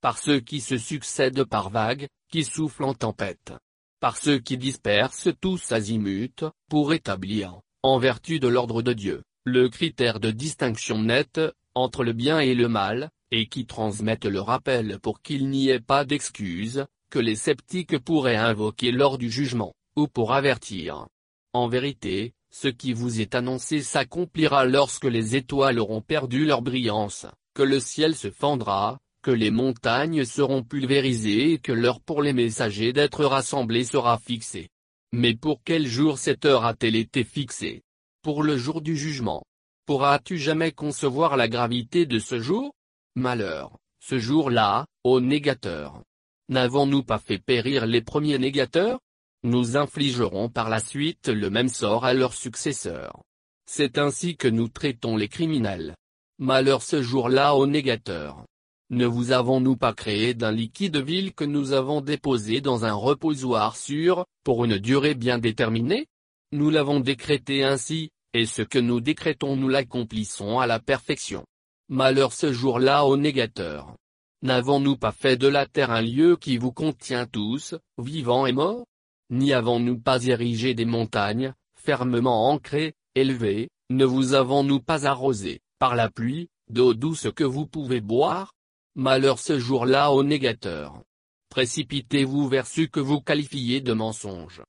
Par 0.00 0.18
ceux 0.18 0.40
qui 0.40 0.60
se 0.60 0.78
succèdent 0.78 1.44
par 1.44 1.70
vagues, 1.70 2.08
qui 2.28 2.42
soufflent 2.42 2.82
en 2.82 2.94
tempête. 2.94 3.52
Par 4.00 4.16
ceux 4.16 4.40
qui 4.40 4.58
dispersent 4.58 5.28
tous 5.40 5.70
azimuts, 5.70 6.50
pour 6.68 6.92
établir, 6.92 7.60
en 7.84 8.00
vertu 8.00 8.40
de 8.40 8.48
l'ordre 8.48 8.82
de 8.82 8.94
Dieu, 8.94 9.22
le 9.44 9.68
critère 9.68 10.18
de 10.18 10.32
distinction 10.32 10.98
nette, 10.98 11.40
entre 11.76 12.02
le 12.02 12.12
bien 12.12 12.40
et 12.40 12.56
le 12.56 12.66
mal, 12.66 13.10
et 13.30 13.46
qui 13.46 13.66
transmettent 13.66 14.26
le 14.26 14.40
rappel 14.40 14.98
pour 15.00 15.20
qu'il 15.22 15.48
n'y 15.48 15.68
ait 15.68 15.80
pas 15.80 16.04
d'excuses, 16.04 16.86
que 17.10 17.18
les 17.18 17.36
sceptiques 17.36 17.98
pourraient 17.98 18.36
invoquer 18.36 18.92
lors 18.92 19.18
du 19.18 19.30
jugement, 19.30 19.74
ou 19.96 20.08
pour 20.08 20.32
avertir. 20.32 21.06
En 21.52 21.68
vérité, 21.68 22.32
ce 22.52 22.68
qui 22.68 22.92
vous 22.92 23.20
est 23.20 23.34
annoncé 23.34 23.82
s'accomplira 23.82 24.64
lorsque 24.64 25.04
les 25.04 25.36
étoiles 25.36 25.78
auront 25.78 26.00
perdu 26.00 26.44
leur 26.44 26.62
brillance, 26.62 27.26
que 27.54 27.62
le 27.62 27.80
ciel 27.80 28.14
se 28.14 28.30
fendra, 28.30 28.98
que 29.22 29.30
les 29.30 29.50
montagnes 29.50 30.24
seront 30.24 30.62
pulvérisées 30.62 31.52
et 31.52 31.58
que 31.58 31.72
l'heure 31.72 32.00
pour 32.00 32.22
les 32.22 32.32
messagers 32.32 32.92
d'être 32.92 33.24
rassemblés 33.24 33.84
sera 33.84 34.18
fixée. 34.18 34.68
Mais 35.12 35.34
pour 35.34 35.62
quel 35.64 35.86
jour 35.86 36.18
cette 36.18 36.44
heure 36.44 36.64
a-t-elle 36.64 36.96
été 36.96 37.24
fixée? 37.24 37.82
Pour 38.22 38.42
le 38.42 38.56
jour 38.56 38.80
du 38.80 38.96
jugement. 38.96 39.42
Pourras-tu 39.86 40.38
jamais 40.38 40.72
concevoir 40.72 41.36
la 41.36 41.48
gravité 41.48 42.06
de 42.06 42.18
ce 42.18 42.40
jour? 42.40 42.72
Malheur, 43.18 43.78
ce 43.98 44.18
jour-là, 44.18 44.84
ô 45.02 45.22
négateur. 45.22 46.02
N'avons-nous 46.50 47.02
pas 47.02 47.18
fait 47.18 47.38
périr 47.38 47.86
les 47.86 48.02
premiers 48.02 48.36
négateurs? 48.36 49.00
Nous 49.42 49.78
infligerons 49.78 50.50
par 50.50 50.68
la 50.68 50.80
suite 50.80 51.28
le 51.28 51.48
même 51.48 51.70
sort 51.70 52.04
à 52.04 52.12
leurs 52.12 52.34
successeurs. 52.34 53.22
C'est 53.64 53.96
ainsi 53.96 54.36
que 54.36 54.48
nous 54.48 54.68
traitons 54.68 55.16
les 55.16 55.28
criminels. 55.28 55.96
Malheur 56.38 56.82
ce 56.82 57.00
jour-là 57.00 57.54
aux 57.54 57.66
négateurs. 57.66 58.44
Ne 58.90 59.06
vous 59.06 59.32
avons-nous 59.32 59.76
pas 59.76 59.94
créé 59.94 60.34
d'un 60.34 60.52
liquide 60.52 60.98
vil 60.98 61.32
que 61.32 61.44
nous 61.44 61.72
avons 61.72 62.02
déposé 62.02 62.60
dans 62.60 62.84
un 62.84 62.92
reposoir 62.92 63.76
sûr, 63.76 64.26
pour 64.44 64.66
une 64.66 64.76
durée 64.76 65.14
bien 65.14 65.38
déterminée? 65.38 66.06
Nous 66.52 66.68
l'avons 66.68 67.00
décrété 67.00 67.64
ainsi, 67.64 68.10
et 68.34 68.44
ce 68.44 68.60
que 68.60 68.78
nous 68.78 69.00
décrétons 69.00 69.56
nous 69.56 69.70
l'accomplissons 69.70 70.58
à 70.58 70.66
la 70.66 70.80
perfection. 70.80 71.46
Malheur 71.88 72.32
ce 72.32 72.52
jour-là 72.52 73.04
aux 73.06 73.16
négateurs. 73.16 73.94
N'avons-nous 74.42 74.96
pas 74.96 75.12
fait 75.12 75.36
de 75.36 75.46
la 75.46 75.66
terre 75.66 75.92
un 75.92 76.02
lieu 76.02 76.36
qui 76.36 76.58
vous 76.58 76.72
contient 76.72 77.26
tous, 77.26 77.76
vivants 77.96 78.44
et 78.44 78.52
morts? 78.52 78.84
N'y 79.30 79.52
avons-nous 79.52 80.00
pas 80.00 80.24
érigé 80.24 80.74
des 80.74 80.84
montagnes, 80.84 81.54
fermement 81.78 82.50
ancrées, 82.50 82.94
élevées, 83.14 83.68
ne 83.88 84.04
vous 84.04 84.34
avons-nous 84.34 84.80
pas 84.80 85.06
arrosé, 85.06 85.60
par 85.78 85.94
la 85.94 86.10
pluie, 86.10 86.48
d'eau 86.68 86.92
douce 86.92 87.28
que 87.32 87.44
vous 87.44 87.68
pouvez 87.68 88.00
boire? 88.00 88.52
Malheur 88.96 89.38
ce 89.38 89.60
jour-là 89.60 90.10
aux 90.10 90.24
négateurs. 90.24 91.04
Précipitez-vous 91.50 92.48
vers 92.48 92.66
ce 92.66 92.80
que 92.80 92.98
vous 92.98 93.20
qualifiez 93.20 93.80
de 93.80 93.92
mensonge. 93.92 94.60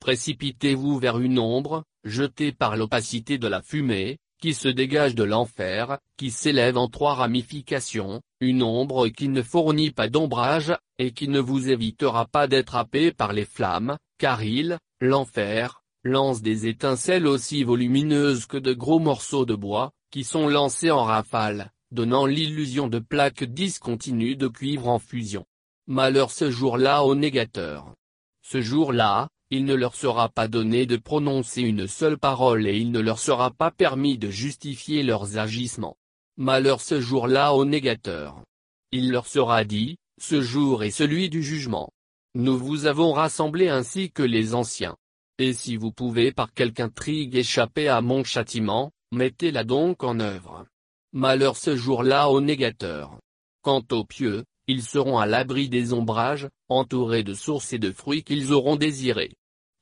Précipitez-vous 0.00 0.98
vers 0.98 1.20
une 1.20 1.38
ombre, 1.38 1.84
jetée 2.02 2.50
par 2.50 2.76
l'opacité 2.76 3.38
de 3.38 3.46
la 3.46 3.62
fumée, 3.62 4.18
qui 4.40 4.54
se 4.54 4.68
dégage 4.68 5.14
de 5.14 5.24
l'enfer, 5.24 5.98
qui 6.16 6.30
s'élève 6.30 6.76
en 6.76 6.88
trois 6.88 7.14
ramifications, 7.14 8.20
une 8.40 8.62
ombre 8.62 9.08
qui 9.08 9.28
ne 9.28 9.42
fournit 9.42 9.90
pas 9.90 10.08
d'ombrage, 10.08 10.74
et 10.98 11.12
qui 11.12 11.28
ne 11.28 11.40
vous 11.40 11.70
évitera 11.70 12.26
pas 12.26 12.46
d'être 12.46 12.76
happé 12.76 13.12
par 13.12 13.32
les 13.32 13.44
flammes, 13.44 13.96
car 14.18 14.42
il, 14.42 14.78
l'enfer, 15.00 15.82
lance 16.04 16.42
des 16.42 16.66
étincelles 16.66 17.26
aussi 17.26 17.64
volumineuses 17.64 18.46
que 18.46 18.58
de 18.58 18.72
gros 18.72 18.98
morceaux 18.98 19.46
de 19.46 19.54
bois, 19.54 19.92
qui 20.10 20.24
sont 20.24 20.48
lancés 20.48 20.90
en 20.90 21.02
rafale, 21.02 21.72
donnant 21.90 22.26
l'illusion 22.26 22.88
de 22.88 22.98
plaques 22.98 23.44
discontinues 23.44 24.36
de 24.36 24.48
cuivre 24.48 24.88
en 24.88 24.98
fusion. 24.98 25.44
Malheur 25.86 26.30
ce 26.30 26.50
jour-là 26.50 27.04
aux 27.04 27.14
négateurs. 27.14 27.94
Ce 28.42 28.60
jour-là, 28.60 29.28
il 29.54 29.66
ne 29.66 29.74
leur 29.74 29.94
sera 29.94 30.28
pas 30.28 30.48
donné 30.48 30.84
de 30.84 30.96
prononcer 30.96 31.62
une 31.62 31.86
seule 31.86 32.18
parole 32.18 32.66
et 32.66 32.76
il 32.76 32.90
ne 32.90 32.98
leur 32.98 33.20
sera 33.20 33.52
pas 33.52 33.70
permis 33.70 34.18
de 34.18 34.28
justifier 34.28 35.04
leurs 35.04 35.38
agissements. 35.38 35.96
Malheur 36.36 36.80
ce 36.80 37.00
jour-là 37.00 37.54
aux 37.54 37.64
négateurs. 37.64 38.42
Il 38.90 39.12
leur 39.12 39.28
sera 39.28 39.62
dit, 39.62 39.96
ce 40.20 40.42
jour 40.42 40.82
est 40.82 40.90
celui 40.90 41.28
du 41.30 41.40
jugement. 41.40 41.92
Nous 42.34 42.58
vous 42.58 42.86
avons 42.86 43.12
rassemblés 43.12 43.68
ainsi 43.68 44.10
que 44.10 44.24
les 44.24 44.56
anciens. 44.56 44.96
Et 45.38 45.52
si 45.52 45.76
vous 45.76 45.92
pouvez 45.92 46.32
par 46.32 46.52
quelque 46.52 46.80
intrigue 46.80 47.36
échapper 47.36 47.86
à 47.86 48.00
mon 48.00 48.24
châtiment, 48.24 48.90
mettez-la 49.12 49.62
donc 49.62 50.02
en 50.02 50.18
œuvre. 50.18 50.66
Malheur 51.12 51.56
ce 51.56 51.76
jour-là 51.76 52.28
aux 52.28 52.40
négateurs. 52.40 53.20
Quant 53.62 53.84
aux 53.92 54.04
pieux, 54.04 54.42
ils 54.66 54.82
seront 54.82 55.18
à 55.18 55.26
l'abri 55.26 55.68
des 55.68 55.92
ombrages, 55.92 56.48
entourés 56.68 57.22
de 57.22 57.34
sources 57.34 57.72
et 57.72 57.78
de 57.78 57.92
fruits 57.92 58.24
qu'ils 58.24 58.52
auront 58.52 58.74
désirés. 58.74 59.30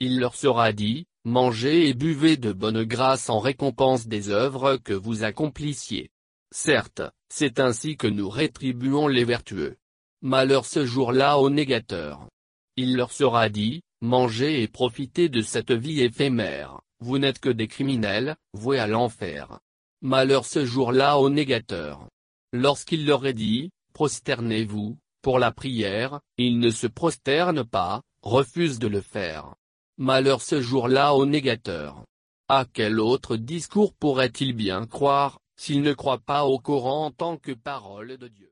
Il 0.05 0.19
leur 0.19 0.35
sera 0.35 0.73
dit, 0.73 1.07
mangez 1.25 1.89
et 1.89 1.95
buvez 1.95 2.37
de 2.37 2.53
bonne 2.53 2.83
grâce 2.83 3.31
en 3.31 3.39
récompense 3.39 4.09
des 4.09 4.31
œuvres 4.31 4.77
que 4.79 4.93
vous 4.93 5.23
accomplissiez. 5.23 6.11
Certes, 6.51 7.03
c'est 7.29 7.61
ainsi 7.61 7.97
que 7.97 8.09
nous 8.09 8.29
rétribuons 8.29 9.07
les 9.07 9.23
vertueux. 9.23 9.77
Malheur 10.21 10.67
ce 10.67 10.85
jour-là 10.85 11.39
aux 11.39 11.51
négateurs. 11.51 12.27
Il 12.75 12.97
leur 12.97 13.13
sera 13.13 13.49
dit, 13.49 13.83
mangez 14.01 14.65
et 14.65 14.67
profitez 14.67 15.29
de 15.29 15.41
cette 15.41 15.71
vie 15.71 16.01
éphémère, 16.01 16.81
vous 16.99 17.19
n'êtes 17.19 17.39
que 17.39 17.51
des 17.51 17.69
criminels, 17.69 18.35
voués 18.55 18.81
à 18.81 18.89
l'enfer. 18.89 19.61
Malheur 20.01 20.47
ce 20.47 20.67
jour-là 20.67 21.21
aux 21.21 21.31
négateurs. 21.31 22.09
Lorsqu'il 22.53 23.07
leur 23.07 23.25
est 23.25 23.35
dit, 23.35 23.71
prosternez-vous, 23.93 24.99
pour 25.23 25.39
la 25.39 25.53
prière, 25.53 26.19
ils 26.39 26.59
ne 26.59 26.71
se 26.71 26.89
prosternent 26.89 27.65
pas, 27.65 28.03
refusent 28.23 28.81
de 28.81 28.89
le 28.89 29.01
faire. 29.01 29.55
Malheur 30.03 30.43
ce 30.43 30.61
jour-là 30.61 31.15
aux 31.15 31.27
négateurs. 31.27 32.05
À 32.49 32.65
quel 32.65 32.99
autre 32.99 33.37
discours 33.37 33.95
pourrait-il 33.95 34.53
bien 34.53 34.85
croire, 34.85 35.39
s'il 35.55 35.81
ne 35.81 35.93
croit 35.93 36.19
pas 36.19 36.45
au 36.45 36.59
Coran 36.59 37.07
en 37.07 37.11
tant 37.13 37.37
que 37.37 37.53
parole 37.53 38.17
de 38.17 38.27
Dieu? 38.27 38.51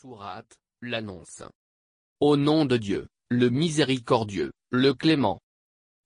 Sourate, 0.00 0.56
l'annonce. 0.82 1.42
Au 2.20 2.36
nom 2.36 2.64
de 2.64 2.76
Dieu, 2.76 3.08
le 3.28 3.48
miséricordieux, 3.48 4.52
le 4.70 4.94
clément. 4.94 5.40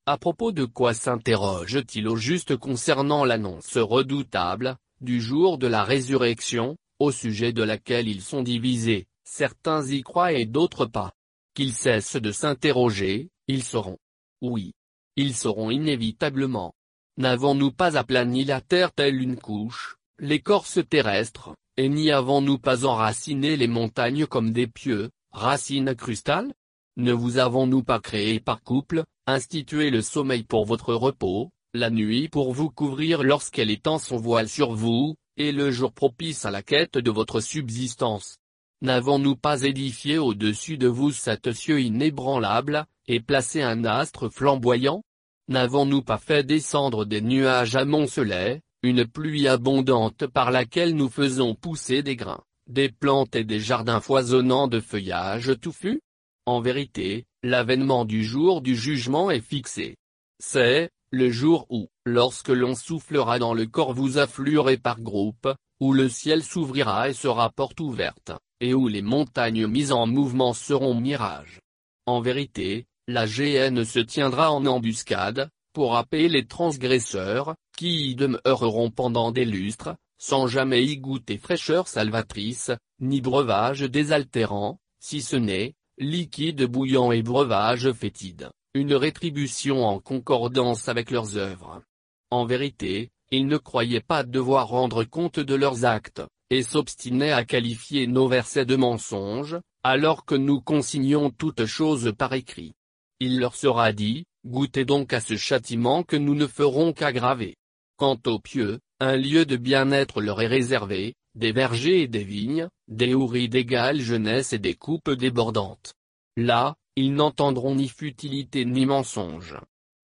À 0.07 0.17
propos 0.17 0.53
de 0.53 0.65
quoi 0.65 0.95
s'interroge-t-il 0.95 2.09
au 2.09 2.17
juste 2.17 2.57
concernant 2.57 3.27
l'annonce 3.27 3.77
redoutable, 3.77 4.79
du 5.03 5.21
jour 5.21 5.59
de 5.59 5.67
la 5.67 5.85
résurrection, 5.85 6.79
au 6.99 7.13
sujet 7.13 7.53
de 7.53 7.63
laquelle 7.63 8.09
ils 8.09 8.23
sont 8.23 8.43
divisés, 8.43 9.07
certains 9.23 9.87
y 9.87 10.01
croient 10.01 10.33
et 10.33 10.47
d'autres 10.47 10.87
pas. 10.87 11.13
Qu'ils 11.53 11.75
cessent 11.75 12.17
de 12.17 12.33
s'interroger, 12.33 13.29
ils 13.51 13.65
sauront. 13.65 13.99
Oui. 14.41 14.75
Ils 15.17 15.35
sauront 15.35 15.71
inévitablement. 15.71 16.73
N'avons-nous 17.17 17.73
pas 17.73 17.99
aplani 17.99 18.45
la 18.45 18.61
terre 18.61 18.93
telle 18.93 19.21
une 19.21 19.37
couche, 19.37 19.97
l'écorce 20.21 20.79
terrestre, 20.89 21.57
et 21.77 21.89
n'y 21.89 22.13
avons-nous 22.13 22.59
pas 22.59 22.85
enraciné 22.87 23.57
les 23.57 23.67
montagnes 23.67 24.27
comme 24.27 24.53
des 24.53 24.69
pieux, 24.69 25.11
racines 25.33 25.97
crustales? 25.97 26.53
Ne 26.97 27.13
vous 27.13 27.39
avons-nous 27.39 27.83
pas 27.83 27.99
créé 27.99 28.39
par 28.39 28.63
couple, 28.63 29.03
institué 29.27 29.91
le 29.91 30.01
sommeil 30.01 30.45
pour 30.45 30.65
votre 30.65 30.95
repos, 30.95 31.51
la 31.75 31.91
nuit 31.91 32.29
pour 32.29 32.53
vous 32.53 32.71
couvrir 32.71 33.25
lorsqu'elle 33.25 33.71
étend 33.71 33.99
son 33.99 34.17
voile 34.17 34.49
sur 34.49 34.75
vous, 34.75 35.17
et 35.37 35.51
le 35.51 35.73
jour 35.73 35.93
propice 35.93 36.45
à 36.45 36.53
la 36.53 36.63
quête 36.63 36.99
de 36.99 37.11
votre 37.11 37.41
subsistance? 37.41 38.40
N'avons-nous 38.83 39.37
pas 39.37 39.63
édifié 39.63 40.17
au-dessus 40.17 40.79
de 40.79 40.89
vous 40.89 41.13
cet 41.13 41.53
cieux 41.53 41.83
inébranlable, 41.83 42.87
et 43.07 43.21
placé 43.21 43.61
un 43.61 43.85
astre 43.85 44.31
flamboyant? 44.31 45.03
N'avons-nous 45.49 46.03
pas 46.03 46.17
fait 46.17 46.45
descendre 46.45 47.05
des 47.05 47.21
nuages 47.21 47.77
amoncelés, 47.77 48.61
une 48.83 49.05
pluie 49.05 49.49
abondante 49.49 50.27
par 50.27 50.51
laquelle 50.51 50.95
nous 50.95 51.11
faisons 51.11 51.55
pousser 51.55 52.03
des 52.03 52.17
grains, 52.17 52.43
des 52.69 52.89
plantes 52.89 53.37
et 53.37 53.45
des 53.45 53.61
jardins 53.61 54.01
foisonnants 54.01 54.69
de 54.69 54.81
feuillage 54.81 55.53
touffu 55.61 56.01
En 56.47 56.61
vérité, 56.61 57.27
l'avènement 57.43 58.07
du 58.07 58.25
jour 58.25 58.63
du 58.63 58.75
jugement 58.75 59.31
est 59.31 59.43
fixé. 59.43 59.97
C'est, 60.39 60.89
le 61.11 61.31
jour 61.31 61.67
où, 61.69 61.89
lorsque 62.07 62.49
l'on 62.49 62.75
soufflera 62.75 63.39
dans 63.39 63.53
le 63.53 63.67
corps 63.67 63.93
vous 63.93 64.17
affluerez 64.17 64.79
par 64.79 65.03
groupe, 65.03 65.49
où 65.81 65.93
le 65.93 66.09
ciel 66.09 66.43
s'ouvrira 66.43 67.11
et 67.11 67.15
sera 67.15 67.51
porte 67.51 67.81
ouverte, 67.81 68.33
et 68.61 68.75
où 68.75 68.89
les 68.89 69.03
montagnes 69.03 69.67
mises 69.67 69.93
en 69.93 70.07
mouvement 70.07 70.53
seront 70.53 70.95
mirages. 70.95 71.61
En 72.07 72.21
vérité, 72.21 72.87
la 73.07 73.27
GN 73.27 73.85
se 73.85 73.99
tiendra 74.01 74.53
en 74.53 74.67
embuscade, 74.67 75.51
pour 75.73 75.97
happer 75.97 76.29
les 76.29 76.47
transgresseurs, 76.47 77.55
qui 77.77 78.11
y 78.11 78.15
demeureront 78.15 78.91
pendant 78.91 79.33
des 79.33 79.45
lustres, 79.45 79.95
sans 80.19 80.47
jamais 80.47 80.85
y 80.85 80.99
goûter 80.99 81.39
fraîcheur 81.39 81.89
salvatrice, 81.89 82.71
ni 83.01 83.21
breuvage 83.21 83.81
désaltérant, 83.81 84.79
si 84.99 85.23
ce 85.23 85.37
n'est, 85.37 85.75
liquide 85.99 86.65
bouillant 86.65 87.13
et 87.13 87.23
breuvage 87.23 87.93
fétide, 87.93 88.51
une 88.75 88.95
rétribution 88.95 89.85
en 89.87 89.99
concordance 89.99 90.89
avec 90.89 91.11
leurs 91.11 91.37
œuvres. 91.37 91.83
En 92.31 92.45
vérité, 92.45 93.11
ils 93.31 93.47
ne 93.47 93.57
croyaient 93.57 94.01
pas 94.01 94.25
devoir 94.25 94.69
rendre 94.69 95.05
compte 95.05 95.41
de 95.41 95.55
leurs 95.55 95.85
actes, 95.85 96.23
et 96.51 96.63
s'obstinaient 96.63 97.33
à 97.33 97.45
qualifier 97.45 98.07
nos 98.07 98.29
versets 98.29 98.67
de 98.67 98.77
mensonges, 98.77 99.59
alors 99.83 100.25
que 100.25 100.35
nous 100.35 100.61
consignions 100.61 101.31
toutes 101.31 101.67
choses 101.67 102.13
par 102.17 102.33
écrit. 102.35 102.75
Il 103.21 103.39
leur 103.39 103.55
sera 103.55 103.93
dit, 103.93 104.25
goûtez 104.45 104.85
donc 104.85 105.13
à 105.13 105.21
ce 105.21 105.37
châtiment 105.37 106.03
que 106.03 106.17
nous 106.17 106.35
ne 106.35 106.47
ferons 106.47 106.93
qu'aggraver. 106.93 107.57
Quant 107.97 108.19
aux 108.27 108.39
pieux, 108.39 108.81
un 108.99 109.17
lieu 109.17 109.47
de 109.47 109.57
bien-être 109.57 110.21
leur 110.21 110.43
est 110.43 110.47
réservé, 110.47 111.15
des 111.35 111.53
vergers 111.53 112.03
et 112.03 112.09
des 112.09 112.25
vignes, 112.25 112.69
des 112.89 113.15
houris 113.15 113.49
d'égale 113.49 114.01
jeunesse 114.01 114.53
et 114.53 114.59
des 114.59 114.75
coupes 114.75 115.11
débordantes. 115.11 115.95
Là, 116.37 116.75
ils 116.97 117.15
n'entendront 117.15 117.75
ni 117.75 117.89
futilité 117.89 118.65
ni 118.65 118.85
mensonge. 118.87 119.57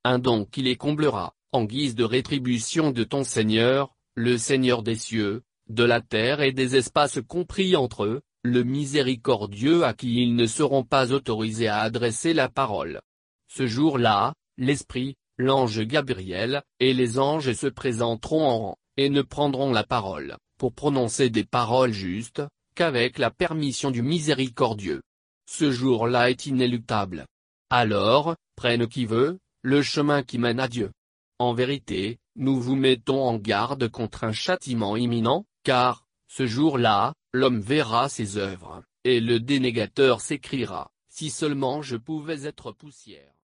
Un 0.05 0.19
don 0.19 0.45
qui 0.45 0.63
les 0.63 0.77
comblera, 0.77 1.35
en 1.53 1.65
guise 1.65 1.95
de 1.95 2.05
rétribution 2.05 2.91
de 2.93 3.03
ton 3.03 3.25
Seigneur, 3.25 3.95
le 4.15 4.39
Seigneur 4.39 4.83
des 4.83 4.95
cieux, 4.95 5.43
de 5.69 5.85
la 5.85 6.01
terre 6.01 6.41
et 6.41 6.53
des 6.53 6.77
espaces 6.77 7.21
compris 7.27 7.77
entre 7.77 8.05
eux, 8.05 8.23
le 8.43 8.63
miséricordieux 8.63 9.85
à 9.85 9.93
qui 9.93 10.23
ils 10.23 10.37
ne 10.37 10.47
seront 10.47 10.85
pas 10.85 11.13
autorisés 11.13 11.69
à 11.69 11.81
adresser 11.81 12.33
la 12.33 12.49
parole. 12.49 13.01
Ce 13.49 13.67
jour-là, 13.67 14.35
l'Esprit, 14.57 15.17
l'ange 15.39 15.81
Gabriel, 15.83 16.63
et 16.81 16.95
les 16.95 17.19
anges 17.19 17.53
se 17.53 17.67
présenteront 17.67 18.45
en 18.45 18.59
rang, 18.59 18.77
et 18.97 19.11
ne 19.11 19.23
prendront 19.23 19.73
la 19.73 19.85
parole, 19.85 20.37
pour 20.59 20.73
prononcer 20.73 21.31
des 21.31 21.45
paroles 21.45 21.93
justes, 21.93 22.43
qu'avec 22.75 23.19
la 23.19 23.31
permission 23.31 23.91
du 23.91 24.03
miséricordieux. 24.03 25.03
Ce 25.49 25.71
jour-là 25.71 26.31
est 26.31 26.47
inéluctable. 26.47 27.27
Alors, 27.71 28.37
prenne 28.55 28.87
qui 28.87 29.07
veut, 29.07 29.39
le 29.63 29.83
chemin 29.83 30.23
qui 30.23 30.39
mène 30.39 30.61
à 30.61 30.69
Dieu. 30.69 30.93
En 31.39 31.53
vérité, 31.53 32.19
nous 32.37 32.61
vous 32.61 32.77
mettons 32.77 33.23
en 33.23 33.37
garde 33.37 33.89
contre 33.89 34.25
un 34.25 34.33
châtiment 34.33 34.97
imminent, 34.97 35.45
car, 35.67 36.07
ce 36.29 36.47
jour-là, 36.47 37.13
l'homme 37.33 37.59
verra 37.59 38.09
ses 38.09 38.37
œuvres, 38.37 38.85
et 39.03 39.19
le 39.19 39.41
dénégateur 39.41 40.21
s'écriera, 40.21 40.93
si 41.09 41.29
seulement 41.29 41.83
je 41.83 41.97
pouvais 41.97 42.45
être 42.45 42.71
poussière. 42.71 43.35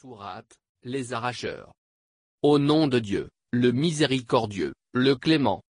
Sourate, 0.00 0.56
les 0.84 1.12
arracheurs. 1.12 1.72
Au 2.42 2.60
nom 2.60 2.86
de 2.86 3.00
Dieu, 3.00 3.30
le 3.50 3.72
miséricordieux, 3.72 4.74
le 4.92 5.16
clément. 5.16 5.64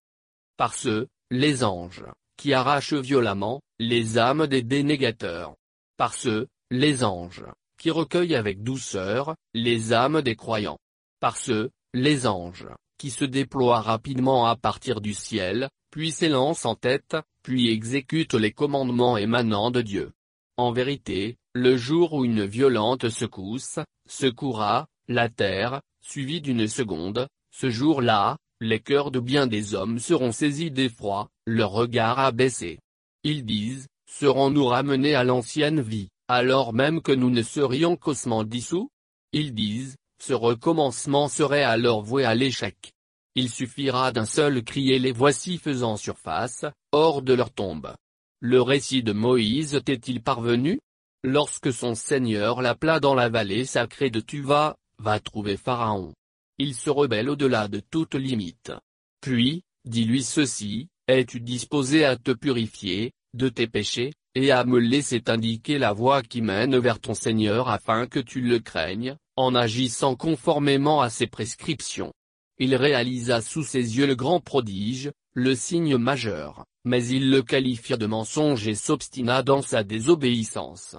Par 0.57 0.75
ceux, 0.75 1.07
les 1.31 1.63
anges, 1.63 2.05
qui 2.37 2.53
arrachent 2.53 2.93
violemment, 2.93 3.61
les 3.79 4.19
âmes 4.19 4.49
des 4.49 4.63
dénégateurs. 4.63 5.55
Par 5.97 6.13
ceux, 6.13 6.49
les 6.73 7.05
anges, 7.05 7.45
qui 7.79 7.93
recueillent 7.93 8.35
avec 8.35 8.65
douceur, 8.65 9.37
les 9.55 9.93
âmes 9.93 10.23
des 10.23 10.35
croyants. 10.35 10.81
Par 11.21 11.37
ceux, 11.37 11.71
les 11.95 12.27
anges, 12.27 12.67
qui 12.99 13.11
se 13.11 13.25
déploient 13.25 13.81
rapidement 13.81 14.47
à 14.47 14.57
partir 14.57 15.01
du 15.01 15.15
ciel, 15.15 15.69
puis 15.91 16.11
s'élancent 16.11 16.65
en 16.65 16.75
tête, 16.75 17.17
puis 17.43 17.71
exécutent 17.71 18.35
les 18.35 18.53
commandements 18.53 19.17
émanant 19.17 19.71
de 19.71 19.83
Dieu. 19.83 20.13
En 20.57 20.73
vérité, 20.73 21.37
le 21.55 21.77
jour 21.77 22.15
où 22.15 22.25
une 22.25 22.45
violente 22.45 23.09
secousse, 23.09 23.79
secourra, 24.09 24.89
la 25.09 25.29
terre, 25.29 25.83
suivie 26.01 26.41
d'une 26.41 26.67
seconde, 26.67 27.29
ce 27.51 27.71
jour-là, 27.71 28.39
les 28.61 28.81
cœurs 28.81 29.11
de 29.11 29.21
bien 29.21 29.47
des 29.47 29.75
hommes 29.75 29.99
seront 29.99 30.33
saisis 30.33 30.71
d'effroi, 30.71 31.29
leur 31.47 31.71
regard 31.71 32.19
abaissé. 32.19 32.79
Ils 33.23 33.45
disent, 33.45 33.87
serons-nous 34.09 34.67
ramenés 34.67 35.15
à 35.15 35.25
l'ancienne 35.25 35.81
vie, 35.81 36.09
alors 36.29 36.73
même 36.73 37.03
que 37.03 37.13
nous 37.13 37.31
ne 37.31 37.43
serions 37.43 37.97
qu'ossements 37.97 38.45
dissous? 38.45 38.91
Ils 39.33 39.53
disent, 39.53 39.97
ce 40.21 40.33
recommencement 40.33 41.29
serait 41.29 41.63
alors 41.63 42.03
voué 42.03 42.25
à 42.25 42.35
l'échec. 42.35 42.93
Il 43.35 43.51
suffira 43.51 44.13
d'un 44.13 44.25
seul 44.25 44.63
cri 44.63 44.93
et 44.93 44.99
les 44.99 45.13
voici 45.13 45.59
faisant 45.59 45.97
surface, 45.97 46.65
hors 46.93 47.23
de 47.23 47.35
leur 47.35 47.51
tombe. 47.51 47.95
Le 48.41 48.63
récit 48.63 49.03
de 49.03 49.13
Moïse 49.13 49.81
t'est-il 49.85 50.23
parvenu? 50.23 50.81
Lorsque 51.23 51.73
son 51.73 51.95
Seigneur 51.95 52.63
l'appela 52.63 53.01
dans 53.01 53.15
la 53.15 53.29
vallée 53.29 53.65
sacrée 53.65 54.11
de 54.11 54.21
Tuva, 54.21 54.77
va 54.99 55.21
trouver 55.21 55.57
Pharaon. 55.57 56.15
Il 56.59 56.75
se 56.75 56.89
rebelle 56.89 57.29
au-delà 57.29 57.69
de 57.69 57.81
toute 57.81 58.15
limite. 58.15 58.73
Puis, 59.21 59.63
dis-lui 59.85 60.23
ceci, 60.23 60.89
es-tu 61.09 61.41
disposé 61.41 62.05
à 62.05 62.17
te 62.17 62.31
purifier, 62.31 63.13
de 63.35 63.49
tes 63.49 63.67
péchés, 63.67 64.13
et 64.37 64.51
à 64.51 64.65
me 64.65 64.79
laisser 64.79 65.23
t'indiquer 65.23 65.79
la 65.79 65.95
voie 65.95 66.23
qui 66.23 66.43
mène 66.43 66.77
vers 66.77 67.01
ton 67.01 67.15
Seigneur 67.15 67.71
afin 67.71 68.07
que 68.07 68.21
tu 68.21 68.43
le 68.43 68.59
craignes, 68.59 69.17
en 69.35 69.55
agissant 69.55 70.15
conformément 70.15 71.01
à 71.01 71.09
ses 71.09 71.27
prescriptions. 71.27 72.13
Il 72.59 72.75
réalisa 72.75 73.41
sous 73.41 73.63
ses 73.63 73.97
yeux 73.97 74.07
le 74.07 74.15
grand 74.15 74.41
prodige, 74.41 75.11
le 75.33 75.55
signe 75.55 75.97
majeur, 75.97 76.67
mais 76.85 77.07
il 77.07 77.31
le 77.31 77.41
qualifia 77.41 77.97
de 77.97 78.05
mensonge 78.05 78.69
et 78.69 78.75
s'obstina 78.75 79.43
dans 79.43 79.63
sa 79.63 79.85
désobéissance. 79.85 80.97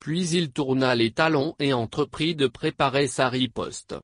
Puis 0.00 0.30
il 0.30 0.50
tourna 0.50 0.94
les 0.94 1.10
talons 1.10 1.54
et 1.58 1.74
entreprit 1.74 2.34
de 2.34 2.46
préparer 2.46 3.06
sa 3.06 3.28
riposte. 3.28 3.96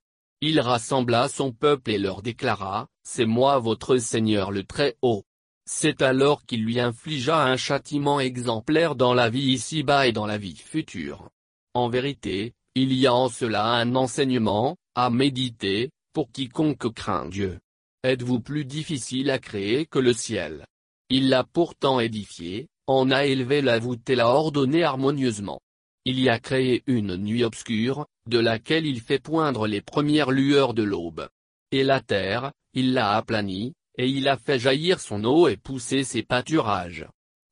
Il 0.42 0.60
rassembla 0.60 1.28
son 1.28 1.52
peuple 1.52 1.92
et 1.92 1.99
leur 1.99 2.20
déclara, 2.20 2.88
C'est 3.02 3.24
moi 3.24 3.58
votre 3.60 3.97
Seigneur 3.97 4.50
le 4.50 4.62
Très-Haut. 4.62 5.24
C'est 5.66 6.02
alors 6.02 6.44
qu'il 6.44 6.62
lui 6.62 6.78
infligea 6.78 7.42
un 7.42 7.56
châtiment 7.56 8.20
exemplaire 8.20 8.94
dans 8.94 9.14
la 9.14 9.30
vie 9.30 9.52
ici-bas 9.52 10.06
et 10.06 10.12
dans 10.12 10.26
la 10.26 10.36
vie 10.36 10.56
future. 10.56 11.30
En 11.72 11.88
vérité, 11.88 12.52
il 12.74 12.92
y 12.92 13.06
a 13.06 13.14
en 13.14 13.28
cela 13.28 13.64
un 13.66 13.94
enseignement, 13.94 14.76
à 14.94 15.08
méditer, 15.08 15.90
pour 16.12 16.30
quiconque 16.30 16.92
craint 16.92 17.28
Dieu. 17.28 17.58
Êtes-vous 18.02 18.40
plus 18.40 18.64
difficile 18.64 19.30
à 19.30 19.38
créer 19.38 19.86
que 19.86 19.98
le 19.98 20.12
ciel? 20.12 20.66
Il 21.08 21.30
l'a 21.30 21.44
pourtant 21.44 21.98
édifié, 21.98 22.68
en 22.86 23.10
a 23.10 23.24
élevé 23.24 23.62
la 23.62 23.78
voûte 23.78 24.08
et 24.10 24.14
l'a 24.14 24.28
ordonné 24.28 24.84
harmonieusement. 24.84 25.60
Il 26.04 26.20
y 26.20 26.28
a 26.28 26.38
créé 26.38 26.82
une 26.86 27.16
nuit 27.16 27.44
obscure, 27.44 28.06
de 28.28 28.38
laquelle 28.38 28.84
il 28.84 29.00
fait 29.00 29.18
poindre 29.18 29.66
les 29.66 29.80
premières 29.80 30.30
lueurs 30.30 30.74
de 30.74 30.82
l'aube. 30.82 31.28
Et 31.72 31.82
la 31.82 32.00
terre, 32.00 32.52
il 32.74 32.92
l'a 32.92 33.16
aplanie, 33.16 33.72
et 33.96 34.08
il 34.08 34.28
a 34.28 34.36
fait 34.36 34.58
jaillir 34.58 35.00
son 35.00 35.24
eau 35.24 35.48
et 35.48 35.56
pousser 35.56 36.04
ses 36.04 36.22
pâturages. 36.22 37.06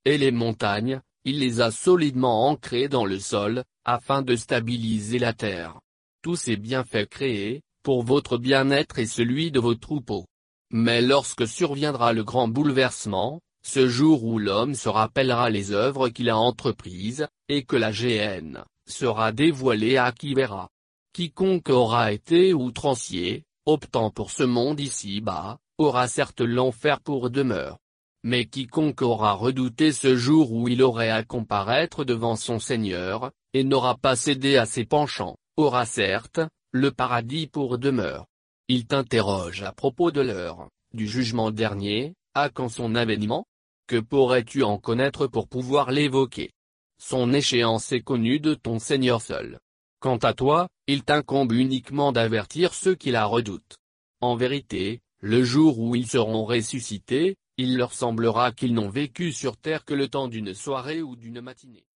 Et 0.04 0.18
les 0.18 0.32
montagnes, 0.32 1.00
il 1.24 1.38
les 1.38 1.60
a 1.60 1.70
solidement 1.70 2.48
ancrées 2.48 2.88
dans 2.88 3.04
le 3.04 3.20
sol, 3.20 3.64
afin 3.84 4.22
de 4.22 4.34
stabiliser 4.34 5.18
la 5.18 5.32
terre. 5.32 5.80
Tous 6.22 6.36
ces 6.36 6.56
bienfaits 6.56 7.08
créés, 7.08 7.62
pour 7.82 8.02
votre 8.02 8.38
bien-être 8.38 8.98
et 8.98 9.06
celui 9.06 9.50
de 9.50 9.60
vos 9.60 9.74
troupeaux. 9.74 10.26
Mais 10.70 11.02
lorsque 11.02 11.46
surviendra 11.46 12.12
le 12.12 12.24
grand 12.24 12.48
bouleversement, 12.48 13.40
ce 13.64 13.88
jour 13.88 14.24
où 14.24 14.38
l'homme 14.38 14.74
se 14.74 14.88
rappellera 14.88 15.50
les 15.50 15.70
œuvres 15.72 16.08
qu'il 16.08 16.30
a 16.30 16.36
entreprises, 16.36 17.28
et 17.48 17.64
que 17.64 17.76
la 17.76 17.92
GN 17.92 18.64
sera 18.88 19.30
dévoilée 19.30 19.96
à 19.96 20.10
qui 20.10 20.34
verra. 20.34 20.68
Quiconque 21.12 21.68
aura 21.68 22.12
été 22.12 22.54
outrancier, 22.54 23.44
optant 23.66 24.10
pour 24.10 24.30
ce 24.30 24.42
monde 24.42 24.80
ici-bas, 24.80 25.58
aura 25.78 26.08
certes 26.08 26.40
l'enfer 26.40 27.00
pour 27.00 27.30
demeure. 27.30 27.78
Mais 28.24 28.46
quiconque 28.46 29.02
aura 29.02 29.32
redouté 29.32 29.92
ce 29.92 30.16
jour 30.16 30.52
où 30.52 30.68
il 30.68 30.82
aurait 30.82 31.10
à 31.10 31.24
comparaître 31.24 32.04
devant 32.04 32.36
son 32.36 32.58
Seigneur, 32.58 33.32
et 33.52 33.64
n'aura 33.64 33.96
pas 33.96 34.16
cédé 34.16 34.56
à 34.56 34.66
ses 34.66 34.84
penchants, 34.84 35.36
aura 35.56 35.86
certes, 35.86 36.40
le 36.70 36.90
paradis 36.90 37.46
pour 37.46 37.78
demeure. 37.78 38.26
Il 38.68 38.86
t'interroge 38.86 39.62
à 39.62 39.72
propos 39.72 40.10
de 40.10 40.20
l'heure, 40.20 40.68
du 40.94 41.06
jugement 41.06 41.50
dernier, 41.50 42.14
à 42.34 42.48
quand 42.48 42.68
son 42.68 42.94
avènement? 42.94 43.44
Que 43.88 43.98
pourrais-tu 43.98 44.62
en 44.62 44.78
connaître 44.78 45.26
pour 45.26 45.48
pouvoir 45.48 45.90
l'évoquer? 45.90 46.52
Son 46.98 47.32
échéance 47.32 47.92
est 47.92 48.00
connue 48.00 48.38
de 48.38 48.54
ton 48.54 48.78
Seigneur 48.78 49.20
seul. 49.20 49.58
Quant 50.00 50.18
à 50.18 50.32
toi, 50.32 50.68
il 50.86 51.02
t'incombe 51.02 51.52
uniquement 51.52 52.12
d'avertir 52.12 52.72
ceux 52.74 52.94
qui 52.94 53.10
la 53.10 53.24
redoutent. 53.24 53.76
En 54.20 54.36
vérité, 54.36 55.00
le 55.22 55.44
jour 55.44 55.78
où 55.78 55.94
ils 55.94 56.08
seront 56.08 56.44
ressuscités, 56.44 57.36
il 57.56 57.76
leur 57.76 57.94
semblera 57.94 58.50
qu'ils 58.50 58.74
n'ont 58.74 58.88
vécu 58.88 59.32
sur 59.32 59.56
terre 59.56 59.84
que 59.84 59.94
le 59.94 60.08
temps 60.08 60.26
d'une 60.26 60.52
soirée 60.52 61.00
ou 61.00 61.14
d'une 61.14 61.40
matinée. 61.40 61.86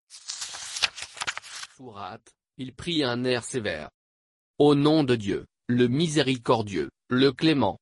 Fourat, 1.71 2.21
il 2.57 2.73
prit 2.73 3.03
un 3.03 3.25
air 3.25 3.43
sévère. 3.43 3.91
Au 4.59 4.77
nom 4.77 5.03
de 5.03 5.17
Dieu, 5.17 5.45
le 5.67 5.89
miséricordieux, 5.89 6.91
le 7.09 7.33
clément. 7.33 7.81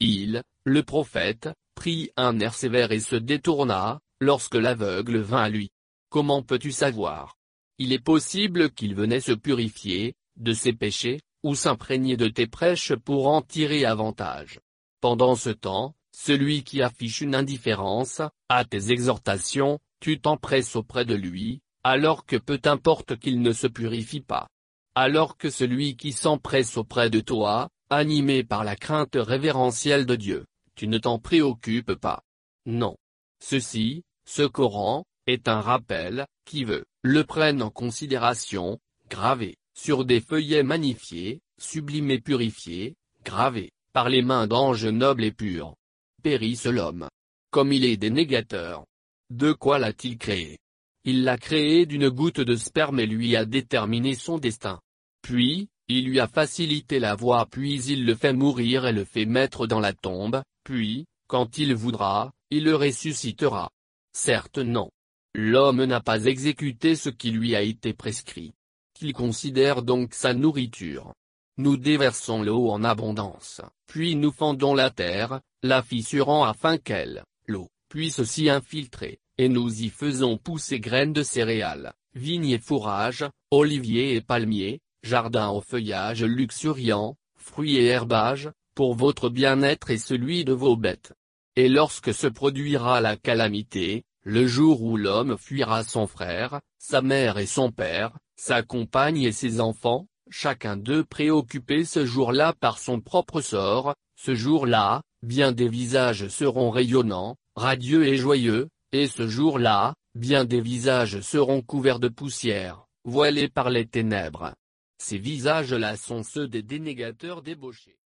Il, 0.00 0.42
le 0.64 0.82
prophète, 0.82 1.48
prit 1.76 2.10
un 2.16 2.40
air 2.40 2.52
sévère 2.52 2.90
et 2.90 3.00
se 3.00 3.16
détourna, 3.16 4.00
lorsque 4.20 4.56
l'aveugle 4.56 5.18
vint 5.18 5.44
à 5.44 5.48
lui. 5.48 5.70
Comment 6.08 6.42
peux-tu 6.42 6.72
savoir? 6.72 7.36
Il 7.78 7.92
est 7.92 8.02
possible 8.02 8.70
qu'il 8.72 8.96
venait 8.96 9.20
se 9.20 9.32
purifier, 9.32 10.14
de 10.36 10.52
ses 10.52 10.72
péchés, 10.72 11.20
ou 11.44 11.54
s'imprégner 11.54 12.16
de 12.16 12.26
tes 12.26 12.48
prêches 12.48 12.94
pour 12.94 13.28
en 13.28 13.40
tirer 13.40 13.84
avantage. 13.84 14.58
Pendant 15.04 15.36
ce 15.36 15.50
temps, 15.50 15.94
celui 16.16 16.64
qui 16.64 16.80
affiche 16.80 17.20
une 17.20 17.34
indifférence, 17.34 18.22
à 18.48 18.64
tes 18.64 18.90
exhortations, 18.90 19.78
tu 20.00 20.18
t'empresses 20.18 20.76
auprès 20.76 21.04
de 21.04 21.14
lui, 21.14 21.60
alors 21.82 22.24
que 22.24 22.36
peu 22.36 22.58
importe 22.64 23.18
qu'il 23.18 23.42
ne 23.42 23.52
se 23.52 23.66
purifie 23.66 24.22
pas. 24.22 24.48
Alors 24.94 25.36
que 25.36 25.50
celui 25.50 25.96
qui 25.96 26.12
s'empresse 26.12 26.78
auprès 26.78 27.10
de 27.10 27.20
toi, 27.20 27.68
animé 27.90 28.44
par 28.44 28.64
la 28.64 28.76
crainte 28.76 29.16
révérentielle 29.16 30.06
de 30.06 30.16
Dieu, 30.16 30.46
tu 30.74 30.88
ne 30.88 30.96
t'en 30.96 31.18
préoccupes 31.18 31.96
pas. 31.96 32.22
Non. 32.64 32.96
Ceci, 33.40 34.04
ce 34.24 34.44
Coran, 34.44 35.04
est 35.26 35.48
un 35.48 35.60
rappel, 35.60 36.24
qui 36.46 36.64
veut, 36.64 36.86
le 37.02 37.24
prenne 37.24 37.60
en 37.60 37.68
considération, 37.68 38.78
gravé, 39.10 39.58
sur 39.74 40.06
des 40.06 40.22
feuillets 40.22 40.62
magnifiés, 40.62 41.42
sublimés 41.58 42.20
purifiés, 42.20 42.96
gravés, 43.22 43.74
par 43.94 44.08
les 44.08 44.22
mains 44.22 44.48
d'anges 44.48 44.86
nobles 44.86 45.22
et 45.22 45.30
purs. 45.30 45.76
Périsse 46.22 46.66
l'homme. 46.66 47.08
Comme 47.52 47.72
il 47.72 47.84
est 47.84 47.96
dénégateur. 47.96 48.84
De 49.30 49.52
quoi 49.52 49.78
l'a-t-il 49.78 50.18
créé? 50.18 50.58
Il 51.04 51.22
l'a 51.22 51.38
créé 51.38 51.86
d'une 51.86 52.08
goutte 52.08 52.40
de 52.40 52.56
sperme 52.56 52.98
et 52.98 53.06
lui 53.06 53.36
a 53.36 53.44
déterminé 53.44 54.16
son 54.16 54.38
destin. 54.38 54.80
Puis, 55.22 55.68
il 55.86 56.06
lui 56.06 56.18
a 56.18 56.26
facilité 56.26 56.98
la 56.98 57.14
voie 57.14 57.46
puis 57.46 57.84
il 57.84 58.04
le 58.04 58.16
fait 58.16 58.32
mourir 58.32 58.84
et 58.84 58.92
le 58.92 59.04
fait 59.04 59.26
mettre 59.26 59.68
dans 59.68 59.80
la 59.80 59.92
tombe, 59.92 60.42
puis, 60.64 61.06
quand 61.28 61.58
il 61.58 61.72
voudra, 61.74 62.32
il 62.50 62.64
le 62.64 62.74
ressuscitera. 62.74 63.70
Certes 64.12 64.58
non. 64.58 64.90
L'homme 65.34 65.84
n'a 65.84 66.00
pas 66.00 66.24
exécuté 66.24 66.96
ce 66.96 67.10
qui 67.10 67.30
lui 67.30 67.54
a 67.54 67.62
été 67.62 67.92
prescrit. 67.92 68.54
Qu'il 68.94 69.12
considère 69.12 69.82
donc 69.82 70.14
sa 70.14 70.34
nourriture. 70.34 71.12
Nous 71.56 71.76
déversons 71.76 72.42
l'eau 72.42 72.68
en 72.70 72.82
abondance, 72.82 73.60
puis 73.86 74.16
nous 74.16 74.32
fendons 74.32 74.74
la 74.74 74.90
terre, 74.90 75.40
la 75.62 75.82
fissurant 75.82 76.42
afin 76.42 76.78
qu'elle, 76.78 77.22
l'eau, 77.46 77.68
puisse 77.88 78.24
s'y 78.24 78.50
infiltrer, 78.50 79.20
et 79.38 79.48
nous 79.48 79.82
y 79.82 79.88
faisons 79.88 80.36
pousser 80.36 80.80
graines 80.80 81.12
de 81.12 81.22
céréales, 81.22 81.92
vignes 82.14 82.50
et 82.50 82.58
fourrages, 82.58 83.24
oliviers 83.52 84.16
et 84.16 84.20
palmiers, 84.20 84.80
jardins 85.04 85.50
au 85.50 85.60
feuillage 85.60 86.24
luxuriant, 86.24 87.16
fruits 87.36 87.76
et 87.76 87.86
herbages, 87.86 88.50
pour 88.74 88.96
votre 88.96 89.28
bien-être 89.28 89.90
et 89.90 89.98
celui 89.98 90.44
de 90.44 90.52
vos 90.52 90.76
bêtes. 90.76 91.12
Et 91.54 91.68
lorsque 91.68 92.12
se 92.12 92.26
produira 92.26 93.00
la 93.00 93.16
calamité, 93.16 94.02
le 94.24 94.46
jour 94.48 94.82
où 94.82 94.96
l'homme 94.96 95.38
fuira 95.38 95.84
son 95.84 96.08
frère, 96.08 96.60
sa 96.78 97.00
mère 97.00 97.38
et 97.38 97.46
son 97.46 97.70
père, 97.70 98.18
sa 98.34 98.62
compagne 98.62 99.22
et 99.22 99.30
ses 99.30 99.60
enfants, 99.60 100.08
chacun 100.30 100.76
d'eux 100.76 101.04
préoccupé 101.04 101.84
ce 101.84 102.04
jour-là 102.04 102.52
par 102.58 102.78
son 102.78 103.00
propre 103.00 103.40
sort, 103.40 103.94
ce 104.16 104.34
jour-là, 104.34 105.02
bien 105.22 105.52
des 105.52 105.68
visages 105.68 106.28
seront 106.28 106.70
rayonnants, 106.70 107.36
radieux 107.56 108.06
et 108.06 108.16
joyeux, 108.16 108.68
et 108.92 109.06
ce 109.06 109.28
jour-là, 109.28 109.94
bien 110.14 110.44
des 110.44 110.60
visages 110.60 111.20
seront 111.20 111.62
couverts 111.62 112.00
de 112.00 112.08
poussière, 112.08 112.86
voilés 113.04 113.48
par 113.48 113.70
les 113.70 113.86
ténèbres. 113.86 114.54
Ces 114.98 115.18
visages-là 115.18 115.96
sont 115.96 116.22
ceux 116.22 116.48
des 116.48 116.62
dénégateurs 116.62 117.42
débauchés 117.42 117.98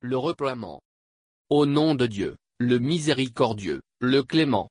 le 0.00 0.16
reploiement. 0.16 0.82
Au 1.48 1.66
nom 1.66 1.94
de 1.94 2.06
Dieu, 2.06 2.36
le 2.58 2.78
miséricordieux, 2.78 3.82
le 4.00 4.22
clément. 4.22 4.68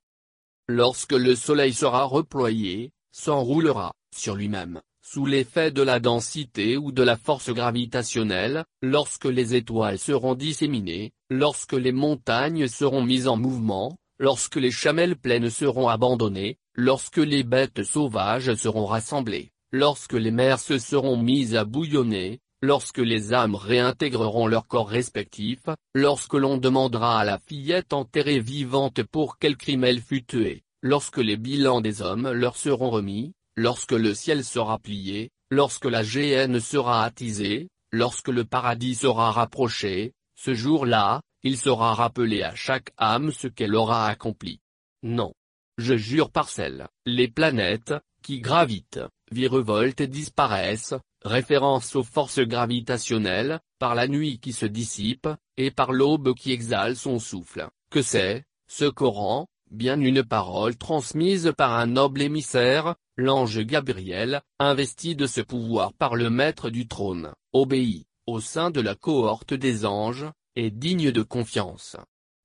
Lorsque 0.68 1.12
le 1.12 1.34
soleil 1.34 1.72
sera 1.72 2.04
reployé, 2.04 2.92
s'enroulera, 3.12 3.92
sur 4.14 4.34
lui-même, 4.34 4.80
sous 5.04 5.26
l'effet 5.26 5.70
de 5.70 5.82
la 5.82 6.00
densité 6.00 6.76
ou 6.76 6.92
de 6.92 7.02
la 7.02 7.16
force 7.16 7.50
gravitationnelle, 7.50 8.64
lorsque 8.82 9.24
les 9.24 9.54
étoiles 9.54 9.98
seront 9.98 10.34
disséminées, 10.34 11.12
lorsque 11.30 11.72
les 11.72 11.92
montagnes 11.92 12.68
seront 12.68 13.02
mises 13.02 13.28
en 13.28 13.36
mouvement, 13.36 13.96
lorsque 14.18 14.56
les 14.56 14.70
chamelles 14.70 15.16
pleines 15.16 15.50
seront 15.50 15.88
abandonnées, 15.88 16.58
lorsque 16.74 17.18
les 17.18 17.42
bêtes 17.42 17.82
sauvages 17.82 18.54
seront 18.54 18.86
rassemblées, 18.86 19.50
lorsque 19.72 20.12
les 20.12 20.30
mers 20.30 20.60
se 20.60 20.78
seront 20.78 21.16
mises 21.16 21.56
à 21.56 21.64
bouillonner, 21.64 22.40
lorsque 22.62 22.98
les 22.98 23.34
âmes 23.34 23.56
réintégreront 23.56 24.46
leurs 24.46 24.68
corps 24.68 24.88
respectifs, 24.88 25.68
lorsque 25.94 26.34
l'on 26.34 26.58
demandera 26.58 27.18
à 27.18 27.24
la 27.24 27.38
fillette 27.38 27.92
enterrée 27.92 28.40
vivante 28.40 29.02
pour 29.02 29.38
quel 29.38 29.56
crime 29.56 29.84
elle 29.84 30.00
fut 30.00 30.24
tuée, 30.24 30.62
lorsque 30.82 31.18
les 31.18 31.36
bilans 31.36 31.80
des 31.80 32.00
hommes 32.00 32.30
leur 32.30 32.56
seront 32.56 32.90
remis, 32.90 33.34
lorsque 33.56 33.92
le 33.92 34.14
ciel 34.14 34.44
sera 34.44 34.78
plié, 34.78 35.30
lorsque 35.50 35.84
la 35.84 36.02
géhenne 36.02 36.60
sera 36.60 37.04
attisée, 37.04 37.68
lorsque 37.92 38.28
le 38.28 38.44
paradis 38.44 38.94
sera 38.94 39.30
rapproché, 39.30 40.12
ce 40.34 40.54
jour-là, 40.54 41.20
il 41.42 41.56
sera 41.56 41.94
rappelé 41.94 42.42
à 42.42 42.54
chaque 42.54 42.92
âme 42.96 43.32
ce 43.32 43.48
qu'elle 43.48 43.74
aura 43.74 44.06
accompli. 44.06 44.60
Non. 45.02 45.32
Je 45.78 45.96
jure 45.96 46.30
par 46.30 46.48
celles, 46.48 46.88
les 47.06 47.28
planètes, 47.28 47.94
qui 48.22 48.40
gravitent, 48.40 49.00
virevoltent 49.30 50.00
et 50.00 50.06
disparaissent, 50.06 50.94
référence 51.24 51.96
aux 51.96 52.02
forces 52.02 52.40
gravitationnelles, 52.40 53.60
par 53.78 53.94
la 53.94 54.06
nuit 54.06 54.38
qui 54.38 54.52
se 54.52 54.66
dissipe, 54.66 55.28
et 55.56 55.70
par 55.70 55.92
l'aube 55.92 56.34
qui 56.34 56.52
exhale 56.52 56.96
son 56.96 57.18
souffle, 57.18 57.68
que 57.90 58.02
c'est, 58.02 58.44
ce 58.68 58.84
Coran, 58.84 59.48
bien 59.72 60.00
une 60.00 60.22
parole 60.22 60.76
transmise 60.76 61.52
par 61.56 61.72
un 61.72 61.86
noble 61.86 62.22
émissaire, 62.22 62.94
l'ange 63.16 63.60
Gabriel, 63.60 64.42
investi 64.58 65.16
de 65.16 65.26
ce 65.26 65.40
pouvoir 65.40 65.92
par 65.94 66.14
le 66.14 66.30
maître 66.30 66.70
du 66.70 66.86
trône, 66.86 67.32
obéi, 67.52 68.04
au 68.26 68.40
sein 68.40 68.70
de 68.70 68.80
la 68.80 68.94
cohorte 68.94 69.54
des 69.54 69.84
anges, 69.84 70.26
et 70.54 70.70
digne 70.70 71.10
de 71.10 71.22
confiance. 71.22 71.96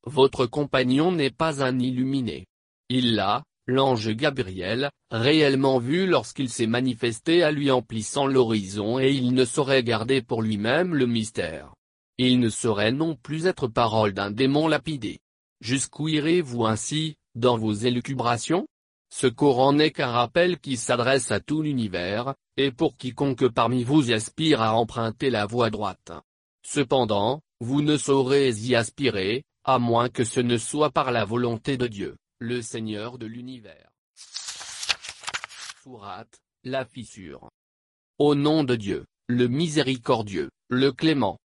Votre 0.05 0.45
compagnon 0.45 1.11
n'est 1.11 1.29
pas 1.29 1.61
un 1.61 1.77
illuminé. 1.79 2.45
Il 2.89 3.15
l'a, 3.15 3.43
l'ange 3.67 4.09
Gabriel, 4.11 4.89
réellement 5.11 5.77
vu 5.77 6.07
lorsqu'il 6.07 6.49
s'est 6.49 6.67
manifesté 6.67 7.43
à 7.43 7.51
lui 7.51 7.69
en 7.69 7.81
plissant 7.81 8.25
l'horizon 8.25 8.99
et 8.99 9.11
il 9.11 9.33
ne 9.33 9.43
saurait 9.43 9.83
garder 9.83 10.21
pour 10.21 10.41
lui-même 10.41 10.95
le 10.95 11.05
mystère. 11.05 11.73
Il 12.17 12.39
ne 12.39 12.49
saurait 12.49 12.93
non 12.93 13.15
plus 13.15 13.45
être 13.45 13.67
parole 13.67 14.13
d'un 14.13 14.31
démon 14.31 14.69
lapidé. 14.69 15.19
Jusqu'où 15.59 16.07
irez-vous 16.07 16.65
ainsi, 16.65 17.16
dans 17.37 17.57
vos 17.57 17.73
élucubrations 17.73 18.67
Ce 19.09 19.27
Coran 19.27 19.73
n'est 19.73 19.91
qu'un 19.91 20.11
rappel 20.11 20.59
qui 20.59 20.75
s'adresse 20.75 21.31
à 21.31 21.39
tout 21.39 21.61
l'univers, 21.61 22.35
et 22.57 22.71
pour 22.71 22.97
quiconque 22.97 23.47
parmi 23.47 23.83
vous 23.83 24.11
aspire 24.11 24.61
à 24.61 24.75
emprunter 24.75 25.29
la 25.29 25.45
voie 25.45 25.69
droite. 25.69 26.11
Cependant, 26.63 27.41
vous 27.61 27.81
ne 27.81 27.97
saurez 27.97 28.49
y 28.49 28.75
aspirer, 28.75 29.43
à 29.63 29.79
moins 29.79 30.09
que 30.09 30.23
ce 30.23 30.39
ne 30.39 30.57
soit 30.57 30.91
par 30.91 31.11
la 31.11 31.25
volonté 31.25 31.77
de 31.77 31.87
Dieu 31.87 32.15
le 32.39 32.61
Seigneur 32.61 33.17
de 33.17 33.25
l'univers. 33.25 33.89
Sourate, 35.83 36.39
la 36.63 36.85
fissure. 36.85 37.49
Au 38.19 38.35
nom 38.35 38.63
de 38.63 38.75
Dieu, 38.75 39.05
le 39.27 39.47
miséricordieux, 39.47 40.49
le 40.69 40.91
clément. 40.91 41.39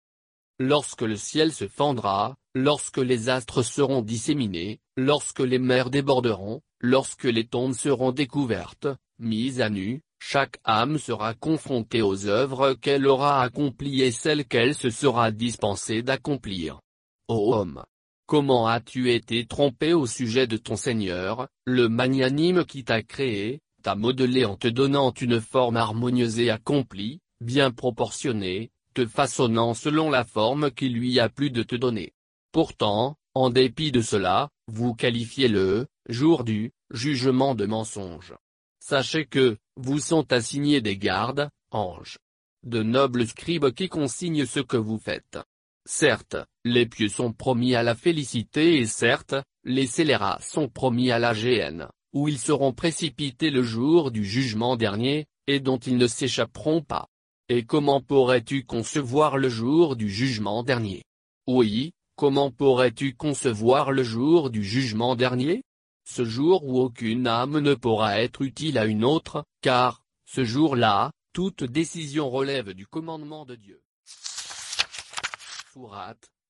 Lorsque 0.57 1.03
le 1.03 1.15
ciel 1.15 1.53
se 1.53 1.67
fendra, 1.67 2.35
lorsque 2.55 2.97
les 2.97 3.29
astres 3.29 3.61
seront 3.61 4.01
disséminés, 4.01 4.79
lorsque 4.99 5.39
les 5.39 5.59
mers 5.59 5.89
déborderont, 5.89 6.61
lorsque 6.79 7.25
les 7.25 7.47
tombes 7.47 7.73
seront 7.73 8.11
découvertes, 8.11 8.87
mises 9.17 9.61
à 9.61 9.69
nu, 9.69 10.01
chaque 10.19 10.59
âme 10.63 10.97
sera 10.97 11.33
confrontée 11.33 12.01
aux 12.01 12.27
œuvres 12.27 12.73
qu'elle 12.73 13.07
aura 13.07 13.41
accomplies 13.41 14.01
et 14.01 14.11
celles 14.11 14.45
qu'elle 14.45 14.75
se 14.75 14.89
sera 14.89 15.31
dispensée 15.31 16.01
d'accomplir. 16.01 16.79
Ô 17.27 17.53
homme, 17.53 17.83
Comment 18.29 18.67
as-tu 18.67 19.11
été 19.11 19.47
trompé 19.47 19.93
au 19.93 20.05
sujet 20.05 20.45
de 20.45 20.55
ton 20.55 20.75
Seigneur, 20.75 21.47
le 21.65 21.89
magnanime 21.89 22.63
qui 22.63 22.83
t'a 22.83 23.01
créé, 23.01 23.59
t'a 23.81 23.95
modelé 23.95 24.45
en 24.45 24.55
te 24.55 24.67
donnant 24.67 25.11
une 25.19 25.41
forme 25.41 25.77
harmonieuse 25.77 26.39
et 26.39 26.51
accomplie, 26.51 27.21
bien 27.41 27.71
proportionnée, 27.71 28.69
te 28.93 29.07
façonnant 29.07 29.73
selon 29.73 30.11
la 30.11 30.25
forme 30.25 30.69
qui 30.69 30.89
lui 30.89 31.19
a 31.19 31.27
plu 31.27 31.49
de 31.49 31.63
te 31.63 31.75
donner? 31.75 32.13
Pourtant, 32.51 33.17
en 33.39 33.49
dépit 33.49 33.93
de 33.93 34.01
cela, 34.01 34.49
vous 34.67 34.93
qualifiez 34.93 35.47
le 35.47 35.87
jour 36.09 36.43
du 36.43 36.73
jugement 36.91 37.55
de 37.55 37.65
mensonge. 37.65 38.33
Sachez 38.81 39.27
que, 39.27 39.57
vous 39.77 39.99
sont 39.99 40.33
assignés 40.33 40.81
des 40.81 40.97
gardes, 40.97 41.49
anges. 41.71 42.17
De 42.63 42.83
nobles 42.83 43.25
scribes 43.25 43.71
qui 43.71 43.87
consignent 43.87 44.45
ce 44.45 44.59
que 44.59 44.75
vous 44.75 44.97
faites. 44.97 45.39
Certes, 45.85 46.35
les 46.65 46.85
pieux 46.85 47.07
sont 47.07 47.31
promis 47.31 47.75
à 47.75 47.81
la 47.81 47.95
félicité 47.95 48.79
et 48.79 48.85
certes, 48.85 49.35
les 49.63 49.87
scélérats 49.87 50.39
sont 50.41 50.67
promis 50.67 51.09
à 51.09 51.17
la 51.17 51.33
géhenne, 51.33 51.87
où 52.11 52.27
ils 52.27 52.39
seront 52.39 52.73
précipités 52.73 53.51
le 53.51 53.63
jour 53.63 54.11
du 54.11 54.25
jugement 54.25 54.75
dernier, 54.75 55.27
et 55.47 55.61
dont 55.61 55.77
ils 55.77 55.95
ne 55.95 56.07
s'échapperont 56.07 56.81
pas. 56.81 57.07
Et 57.47 57.63
comment 57.63 58.01
pourrais-tu 58.01 58.65
concevoir 58.65 59.37
le 59.37 59.47
jour 59.47 59.95
du 59.95 60.09
jugement 60.09 60.61
dernier? 60.61 61.03
Oui, 61.47 61.93
comment 62.19 62.51
pourrais-tu 62.51 63.15
concevoir 63.15 63.93
le 63.93 64.03
jour 64.03 64.49
du 64.49 64.61
jugement 64.61 65.15
dernier? 65.15 65.63
Ce 66.03 66.25
jour 66.25 66.65
où 66.65 66.81
aucune 66.81 67.27
âme 67.27 67.59
ne 67.59 67.75
pourra 67.75 68.19
être 68.19 68.41
utile 68.41 68.77
à 68.77 68.87
une 68.87 69.05
autre, 69.05 69.45
car, 69.61 70.03
ce 70.25 70.43
jour-là, 70.43 71.11
toute 71.31 71.63
décision 71.63 72.29
relève 72.29 72.73
du 72.73 72.85
commandement 72.85 73.45
de 73.45 73.55
Dieu 73.55 73.81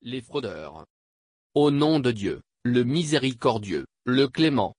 les 0.02 0.22
fraudeurs. 0.22 0.86
Au 1.54 1.70
nom 1.70 2.00
de 2.00 2.10
Dieu, 2.10 2.42
le 2.64 2.84
miséricordieux, 2.84 3.86
le 4.06 4.28
clément. 4.28 4.74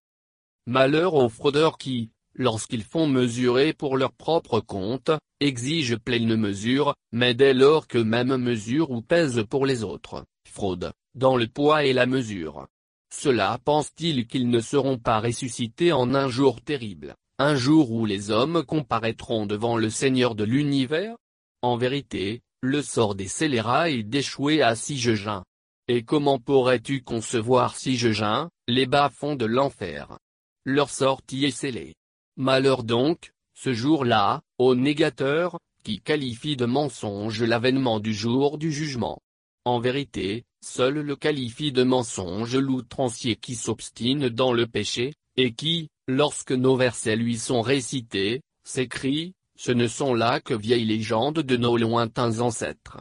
Malheur 0.67 1.15
aux 1.15 1.29
fraudeurs 1.29 1.79
qui, 1.79 2.11
lorsqu'ils 2.35 2.83
font 2.83 3.07
mesurer 3.07 3.75
pour 3.75 3.97
leur 3.97 4.13
propre 4.13 4.59
compte, 4.59 5.13
exigent 5.39 5.99
pleine 6.05 6.35
mesure, 6.35 6.97
mais 7.13 7.33
dès 7.33 7.55
lors 7.55 7.87
que 7.87 7.99
même 7.99 8.37
mesure 8.39 8.91
ou 8.91 9.03
pèse 9.03 9.45
pour 9.49 9.67
les 9.67 9.85
autres, 9.85 10.25
dans 11.15 11.37
le 11.37 11.47
poids 11.47 11.85
et 11.85 11.93
la 11.93 12.07
mesure. 12.07 12.67
Cela 13.13 13.59
pense-t-il 13.65 14.27
qu'ils 14.27 14.49
ne 14.49 14.61
seront 14.61 14.99
pas 14.99 15.21
ressuscités 15.21 15.93
en 15.93 16.15
un 16.15 16.29
jour 16.29 16.61
terrible, 16.61 17.17
un 17.39 17.57
jour 17.57 17.91
où 17.91 18.07
les 18.07 18.31
hommes 18.31 18.63
comparaîtront 18.65 19.47
devant 19.47 19.77
le 19.77 19.91
Seigneur 19.91 20.35
de 20.35 20.45
l'univers? 20.45 21.17
En 21.63 21.77
vérité, 21.77 22.43
le 22.63 22.83
sort 22.83 23.15
des 23.15 23.29
scélérats 23.29 23.91
est 23.91 24.03
d'échouer 24.03 24.63
à 24.63 24.77
Sigegin. 24.77 25.43
Et 25.89 26.05
comment 26.05 26.39
pourrais-tu 26.39 27.03
concevoir 27.03 27.77
Sigegin, 27.77 28.49
les 28.69 28.87
bas-fonds 28.87 29.35
de 29.35 29.47
l'enfer? 29.47 30.19
Leur 30.65 30.91
sortie 30.91 31.47
est 31.47 31.51
scellée. 31.51 31.95
Malheur 32.37 32.85
donc, 32.85 33.33
ce 33.55 33.73
jour-là, 33.73 34.43
aux 34.59 34.75
négateurs, 34.75 35.59
qui 35.83 36.01
qualifient 36.01 36.57
de 36.57 36.67
mensonge 36.67 37.43
l'avènement 37.43 37.99
du 37.99 38.15
jour 38.15 38.57
du 38.59 38.71
jugement. 38.71 39.21
En 39.65 39.81
vérité, 39.81 40.45
seul 40.63 40.95
le 40.95 41.17
qualifie 41.17 41.73
de 41.73 41.83
mensonge 41.83 42.57
l'outrancier 42.57 43.37
qui 43.37 43.55
s'obstine 43.55 44.29
dans 44.29 44.53
le 44.53 44.67
péché, 44.67 45.15
et 45.37 45.53
qui, 45.53 45.89
lorsque 46.07 46.53
nos 46.53 46.77
versets 46.77 47.17
lui 47.17 47.39
sont 47.39 47.63
récités, 47.63 48.43
s'écrie, 48.65 49.35
ce 49.59 49.73
ne 49.73 49.87
sont 49.87 50.15
là 50.15 50.41
que 50.41 50.55
vieilles 50.55 50.85
légendes 50.85 51.41
de 51.41 51.57
nos 51.57 51.77
lointains 51.77 52.41
ancêtres. 52.41 52.99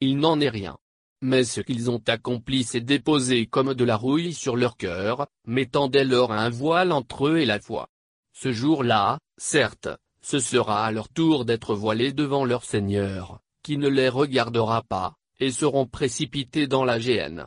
Il 0.00 0.18
n'en 0.18 0.40
est 0.40 0.48
rien. 0.48 0.76
Mais 1.22 1.44
ce 1.44 1.60
qu'ils 1.60 1.90
ont 1.90 2.02
accompli 2.06 2.62
s'est 2.62 2.80
déposé 2.80 3.46
comme 3.46 3.74
de 3.74 3.84
la 3.84 3.96
rouille 3.96 4.34
sur 4.34 4.56
leur 4.56 4.76
cœur, 4.76 5.26
mettant 5.46 5.88
dès 5.88 6.04
lors 6.04 6.32
un 6.32 6.50
voile 6.50 6.92
entre 6.92 7.28
eux 7.28 7.38
et 7.38 7.46
la 7.46 7.58
foi. 7.58 7.88
Ce 8.32 8.52
jour-là, 8.52 9.18
certes, 9.38 9.88
ce 10.20 10.38
sera 10.38 10.84
à 10.84 10.92
leur 10.92 11.08
tour 11.08 11.44
d'être 11.44 11.74
voilés 11.74 12.12
devant 12.12 12.44
leur 12.44 12.64
Seigneur, 12.64 13.40
qui 13.62 13.78
ne 13.78 13.88
les 13.88 14.08
regardera 14.08 14.82
pas, 14.82 15.14
et 15.40 15.50
seront 15.50 15.86
précipités 15.86 16.66
dans 16.66 16.84
la 16.84 16.98
géhenne. 16.98 17.46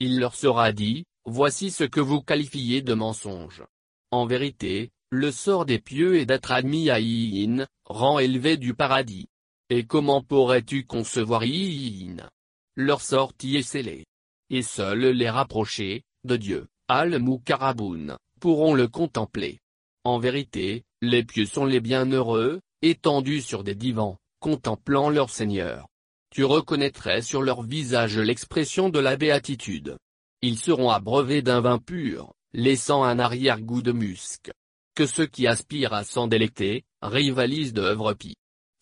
Il 0.00 0.18
leur 0.18 0.34
sera 0.34 0.72
dit, 0.72 1.04
voici 1.24 1.70
ce 1.70 1.84
que 1.84 2.00
vous 2.00 2.22
qualifiez 2.22 2.82
de 2.82 2.94
mensonge. 2.94 3.64
En 4.10 4.26
vérité, 4.26 4.90
le 5.10 5.30
sort 5.30 5.64
des 5.64 5.78
pieux 5.78 6.16
est 6.16 6.26
d'être 6.26 6.52
admis 6.52 6.90
à 6.90 7.00
Iin, 7.00 7.66
rang 7.84 8.18
élevé 8.18 8.56
du 8.56 8.74
paradis. 8.74 9.28
Et 9.70 9.84
comment 9.84 10.22
pourrais-tu 10.22 10.84
concevoir 10.84 11.44
Iin 11.44 12.28
Leur 12.76 13.00
sortie 13.00 13.56
est 13.56 13.62
scellée. 13.62 14.06
Et 14.50 14.62
seuls 14.62 15.10
les 15.10 15.28
rapprochés, 15.30 16.02
de 16.24 16.36
Dieu, 16.36 16.68
Al-Mukarraboun, 16.88 18.16
pourront 18.40 18.74
le 18.74 18.88
contempler. 18.88 19.60
En 20.04 20.18
vérité, 20.18 20.84
les 21.02 21.22
pieux 21.22 21.46
sont 21.46 21.64
les 21.64 21.80
bienheureux, 21.80 22.60
étendus 22.82 23.42
sur 23.42 23.64
des 23.64 23.74
divans, 23.74 24.18
contemplant 24.40 25.10
leur 25.10 25.30
Seigneur. 25.30 25.86
Tu 26.30 26.44
reconnaîtrais 26.44 27.22
sur 27.22 27.42
leur 27.42 27.62
visage 27.62 28.18
l'expression 28.18 28.88
de 28.88 28.98
la 28.98 29.16
béatitude. 29.16 29.96
Ils 30.42 30.58
seront 30.58 30.90
abreuvés 30.90 31.42
d'un 31.42 31.60
vin 31.60 31.78
pur, 31.78 32.34
laissant 32.52 33.02
un 33.02 33.18
arrière-goût 33.18 33.82
de 33.82 33.92
musc 33.92 34.50
que 34.98 35.06
ceux 35.06 35.26
qui 35.26 35.46
aspirent 35.46 35.92
à 35.92 36.02
s'en 36.02 36.26
délecter, 36.26 36.82
rivalisent 37.02 37.72
d'œuvres 37.72 38.14
pie. 38.14 38.34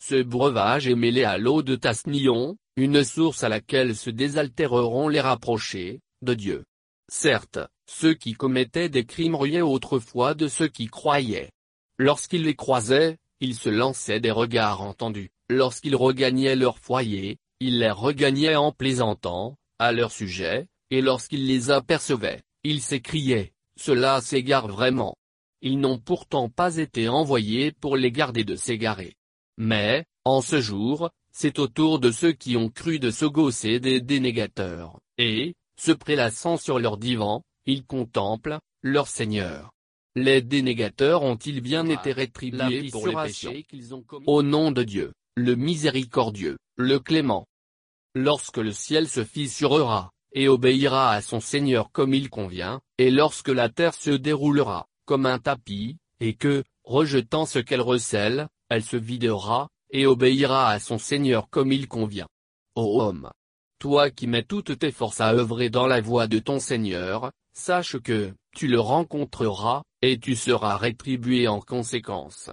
Ce 0.02 0.22
breuvage 0.22 0.88
est 0.88 0.94
mêlé 0.94 1.24
à 1.24 1.36
l'eau 1.36 1.62
de 1.62 1.76
Tasnion, 1.76 2.56
une 2.76 3.04
source 3.04 3.44
à 3.44 3.50
laquelle 3.50 3.94
se 3.94 4.08
désaltéreront 4.08 5.10
les 5.10 5.20
rapprochés, 5.20 6.00
de 6.22 6.32
Dieu. 6.32 6.64
Certes, 7.12 7.58
ceux 7.86 8.14
qui 8.14 8.32
commettaient 8.32 8.88
des 8.88 9.04
crimes 9.04 9.34
riaient 9.34 9.60
autrefois 9.60 10.32
de 10.32 10.48
ceux 10.48 10.68
qui 10.68 10.86
croyaient. 10.86 11.50
Lorsqu'ils 11.98 12.44
les 12.44 12.56
croisaient, 12.56 13.18
ils 13.40 13.54
se 13.54 13.68
lançaient 13.68 14.18
des 14.18 14.30
regards 14.30 14.80
entendus, 14.80 15.32
lorsqu'ils 15.48 15.96
regagnaient 15.96 16.56
leur 16.56 16.78
foyer, 16.78 17.38
ils 17.60 17.78
les 17.78 17.90
regagnaient 17.90 18.56
en 18.56 18.72
plaisantant, 18.72 19.56
à 19.78 19.92
leur 19.92 20.12
sujet, 20.12 20.66
et 20.90 21.00
lorsqu'ils 21.00 21.46
les 21.46 21.70
apercevaient, 21.70 22.42
ils 22.64 22.80
s'écriaient, 22.80 23.52
cela 23.78 24.20
s'égare 24.20 24.68
vraiment. 24.68 25.16
Ils 25.62 25.78
n'ont 25.78 25.98
pourtant 25.98 26.48
pas 26.48 26.76
été 26.76 27.08
envoyés 27.08 27.72
pour 27.72 27.96
les 27.96 28.12
garder 28.12 28.44
de 28.44 28.56
s'égarer. 28.56 29.14
Mais, 29.56 30.04
en 30.24 30.40
ce 30.40 30.60
jour, 30.60 31.10
c'est 31.32 31.58
au 31.58 31.66
tour 31.66 31.98
de 31.98 32.10
ceux 32.10 32.32
qui 32.32 32.56
ont 32.56 32.68
cru 32.68 32.98
de 32.98 33.10
se 33.10 33.24
gausser 33.24 33.80
des 33.80 34.00
dénégateurs, 34.00 34.98
et, 35.18 35.54
se 35.78 35.92
prélassant 35.92 36.56
sur 36.56 36.78
leur 36.78 36.96
divan, 36.96 37.42
ils 37.66 37.84
contemplent, 37.84 38.58
leur 38.82 39.08
Seigneur. 39.08 39.70
Les 40.14 40.40
dénégateurs 40.40 41.22
ont-ils 41.22 41.60
bien 41.60 41.86
été 41.88 42.12
rétribués 42.12 42.88
pour 42.90 43.06
les 43.06 43.14
péchés 43.14 43.64
qu'ils 43.64 43.94
ont 43.94 44.02
commis 44.02 44.24
Au 44.26 44.42
nom 44.42 44.70
de 44.70 44.82
Dieu, 44.82 45.12
le 45.36 45.54
miséricordieux, 45.54 46.56
le 46.76 46.98
clément. 46.98 47.46
Lorsque 48.14 48.56
le 48.56 48.72
ciel 48.72 49.06
se 49.06 49.22
fissurera, 49.22 50.10
et 50.32 50.48
obéira 50.48 51.12
à 51.12 51.20
son 51.20 51.40
Seigneur 51.40 51.92
comme 51.92 52.14
il 52.14 52.30
convient, 52.30 52.80
et 52.96 53.10
lorsque 53.10 53.50
la 53.50 53.68
terre 53.68 53.94
se 53.94 54.10
déroulera, 54.10 54.86
comme 55.04 55.26
un 55.26 55.38
tapis, 55.38 55.98
et 56.20 56.34
que, 56.34 56.64
rejetant 56.84 57.44
ce 57.44 57.58
qu'elle 57.58 57.82
recèle, 57.82 58.48
elle 58.70 58.82
se 58.82 58.96
videra, 58.96 59.68
et 59.90 60.06
obéira 60.06 60.70
à 60.70 60.78
son 60.78 60.98
Seigneur 60.98 61.50
comme 61.50 61.70
il 61.70 61.86
convient. 61.86 62.28
Ô 62.74 63.02
homme! 63.02 63.30
Toi 63.78 64.10
qui 64.10 64.26
mets 64.26 64.42
toutes 64.42 64.78
tes 64.78 64.90
forces 64.90 65.20
à 65.20 65.34
œuvrer 65.34 65.68
dans 65.68 65.86
la 65.86 66.00
voie 66.00 66.26
de 66.26 66.38
ton 66.38 66.60
Seigneur, 66.60 67.30
sache 67.52 67.98
que, 67.98 68.32
tu 68.54 68.68
le 68.68 68.80
rencontreras, 68.80 69.82
et 70.00 70.18
tu 70.18 70.34
seras 70.34 70.78
rétribué 70.78 71.46
en 71.46 71.60
conséquence. 71.60 72.50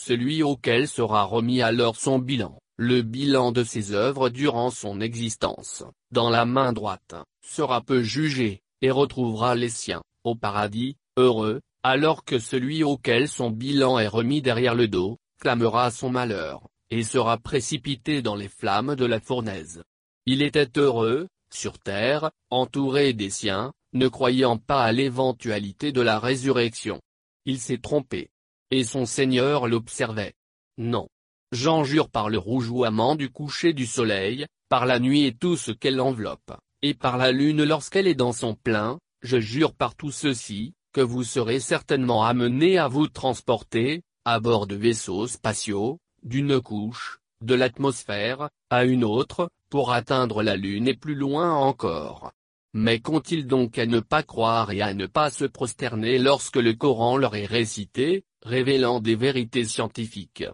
Celui 0.00 0.44
auquel 0.44 0.86
sera 0.86 1.24
remis 1.24 1.60
alors 1.60 1.96
son 1.96 2.20
bilan, 2.20 2.56
le 2.76 3.02
bilan 3.02 3.50
de 3.50 3.64
ses 3.64 3.92
œuvres 3.92 4.28
durant 4.28 4.70
son 4.70 5.00
existence, 5.00 5.82
dans 6.12 6.30
la 6.30 6.44
main 6.44 6.72
droite, 6.72 7.16
sera 7.44 7.80
peu 7.80 8.04
jugé, 8.04 8.62
et 8.80 8.92
retrouvera 8.92 9.56
les 9.56 9.68
siens, 9.68 10.02
au 10.22 10.36
paradis, 10.36 10.96
heureux, 11.16 11.60
alors 11.82 12.24
que 12.24 12.38
celui 12.38 12.84
auquel 12.84 13.26
son 13.26 13.50
bilan 13.50 13.98
est 13.98 14.06
remis 14.06 14.40
derrière 14.40 14.76
le 14.76 14.86
dos, 14.86 15.18
clamera 15.40 15.90
son 15.90 16.10
malheur, 16.10 16.68
et 16.90 17.02
sera 17.02 17.36
précipité 17.36 18.22
dans 18.22 18.36
les 18.36 18.48
flammes 18.48 18.94
de 18.94 19.04
la 19.04 19.18
fournaise. 19.18 19.82
Il 20.26 20.42
était 20.42 20.78
heureux, 20.78 21.26
sur 21.52 21.80
terre, 21.80 22.30
entouré 22.50 23.14
des 23.14 23.30
siens, 23.30 23.72
ne 23.94 24.06
croyant 24.06 24.58
pas 24.58 24.84
à 24.84 24.92
l'éventualité 24.92 25.90
de 25.90 26.02
la 26.02 26.20
résurrection. 26.20 27.00
Il 27.46 27.58
s'est 27.58 27.78
trompé. 27.78 28.30
Et 28.70 28.84
son 28.84 29.06
Seigneur 29.06 29.66
l'observait. 29.66 30.34
Non. 30.76 31.08
J'en 31.52 31.84
jure 31.84 32.10
par 32.10 32.28
le 32.28 32.38
rougeoiement 32.38 33.14
du 33.14 33.30
coucher 33.30 33.72
du 33.72 33.86
soleil, 33.86 34.46
par 34.68 34.84
la 34.84 34.98
nuit 34.98 35.24
et 35.24 35.34
tout 35.34 35.56
ce 35.56 35.72
qu'elle 35.72 36.00
enveloppe, 36.00 36.52
et 36.82 36.92
par 36.94 37.16
la 37.16 37.32
lune 37.32 37.64
lorsqu'elle 37.64 38.06
est 38.06 38.14
dans 38.14 38.32
son 38.32 38.54
plein, 38.54 38.98
je 39.22 39.40
jure 39.40 39.72
par 39.72 39.94
tout 39.94 40.10
ceci, 40.10 40.74
que 40.92 41.00
vous 41.00 41.24
serez 41.24 41.60
certainement 41.60 42.24
amenés 42.24 42.78
à 42.78 42.88
vous 42.88 43.08
transporter, 43.08 44.02
à 44.24 44.40
bord 44.40 44.66
de 44.66 44.76
vaisseaux 44.76 45.26
spatiaux, 45.26 45.98
d'une 46.22 46.60
couche, 46.60 47.20
de 47.40 47.54
l'atmosphère, 47.54 48.50
à 48.70 48.84
une 48.84 49.04
autre, 49.04 49.50
pour 49.70 49.92
atteindre 49.92 50.42
la 50.42 50.56
Lune 50.56 50.88
et 50.88 50.94
plus 50.94 51.14
loin 51.14 51.54
encore. 51.54 52.32
Mais 52.74 53.00
qu'ont-ils 53.00 53.46
donc 53.46 53.78
à 53.78 53.86
ne 53.86 54.00
pas 54.00 54.22
croire 54.22 54.70
et 54.70 54.82
à 54.82 54.92
ne 54.92 55.06
pas 55.06 55.30
se 55.30 55.44
prosterner 55.44 56.18
lorsque 56.18 56.56
le 56.56 56.74
Coran 56.74 57.16
leur 57.16 57.34
est 57.36 57.46
récité, 57.46 58.24
révélant 58.42 59.00
des 59.00 59.16
vérités 59.16 59.64
scientifiques 59.64 60.44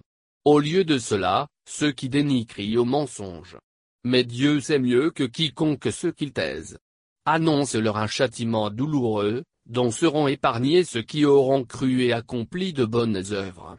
Au 0.45 0.59
lieu 0.59 0.85
de 0.85 0.99
cela, 0.99 1.49
ceux 1.67 1.93
qui 1.93 2.09
dénient 2.09 2.47
crient 2.47 2.79
au 2.79 2.85
mensonge. 2.85 3.57
Mais 4.05 4.25
Dieu 4.25 4.61
sait 4.61 4.79
mieux 4.79 5.11
que 5.11 5.25
quiconque 5.25 5.89
ceux 5.91 6.13
qu'ils 6.13 6.33
taisent. 6.33 6.79
Annonce-leur 7.25 7.97
un 7.97 8.07
châtiment 8.07 8.69
douloureux, 8.71 9.45
dont 9.67 9.91
seront 9.91 10.29
épargnés 10.29 10.85
ceux 10.85 11.03
qui 11.03 11.25
auront 11.25 11.65
cru 11.65 12.03
et 12.03 12.13
accompli 12.13 12.75
de 12.75 12.85
bonnes 12.85 13.23
œuvres. 13.33 13.79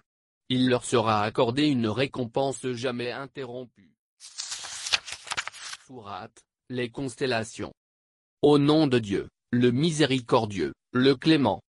Il 0.49 0.69
leur 0.69 0.83
sera 0.83 1.21
accordé 1.21 1.67
une 1.67 1.87
récompense 1.87 2.65
jamais 2.71 3.11
interrompue. 3.11 3.95
Sourate, 5.87 6.43
les 6.69 6.89
constellations. 6.89 7.73
Au 8.41 8.57
nom 8.57 8.87
de 8.87 8.97
Dieu, 8.97 9.29
le 9.51 9.71
miséricordieux, 9.71 10.73
le 10.91 11.15
clément. 11.15 11.61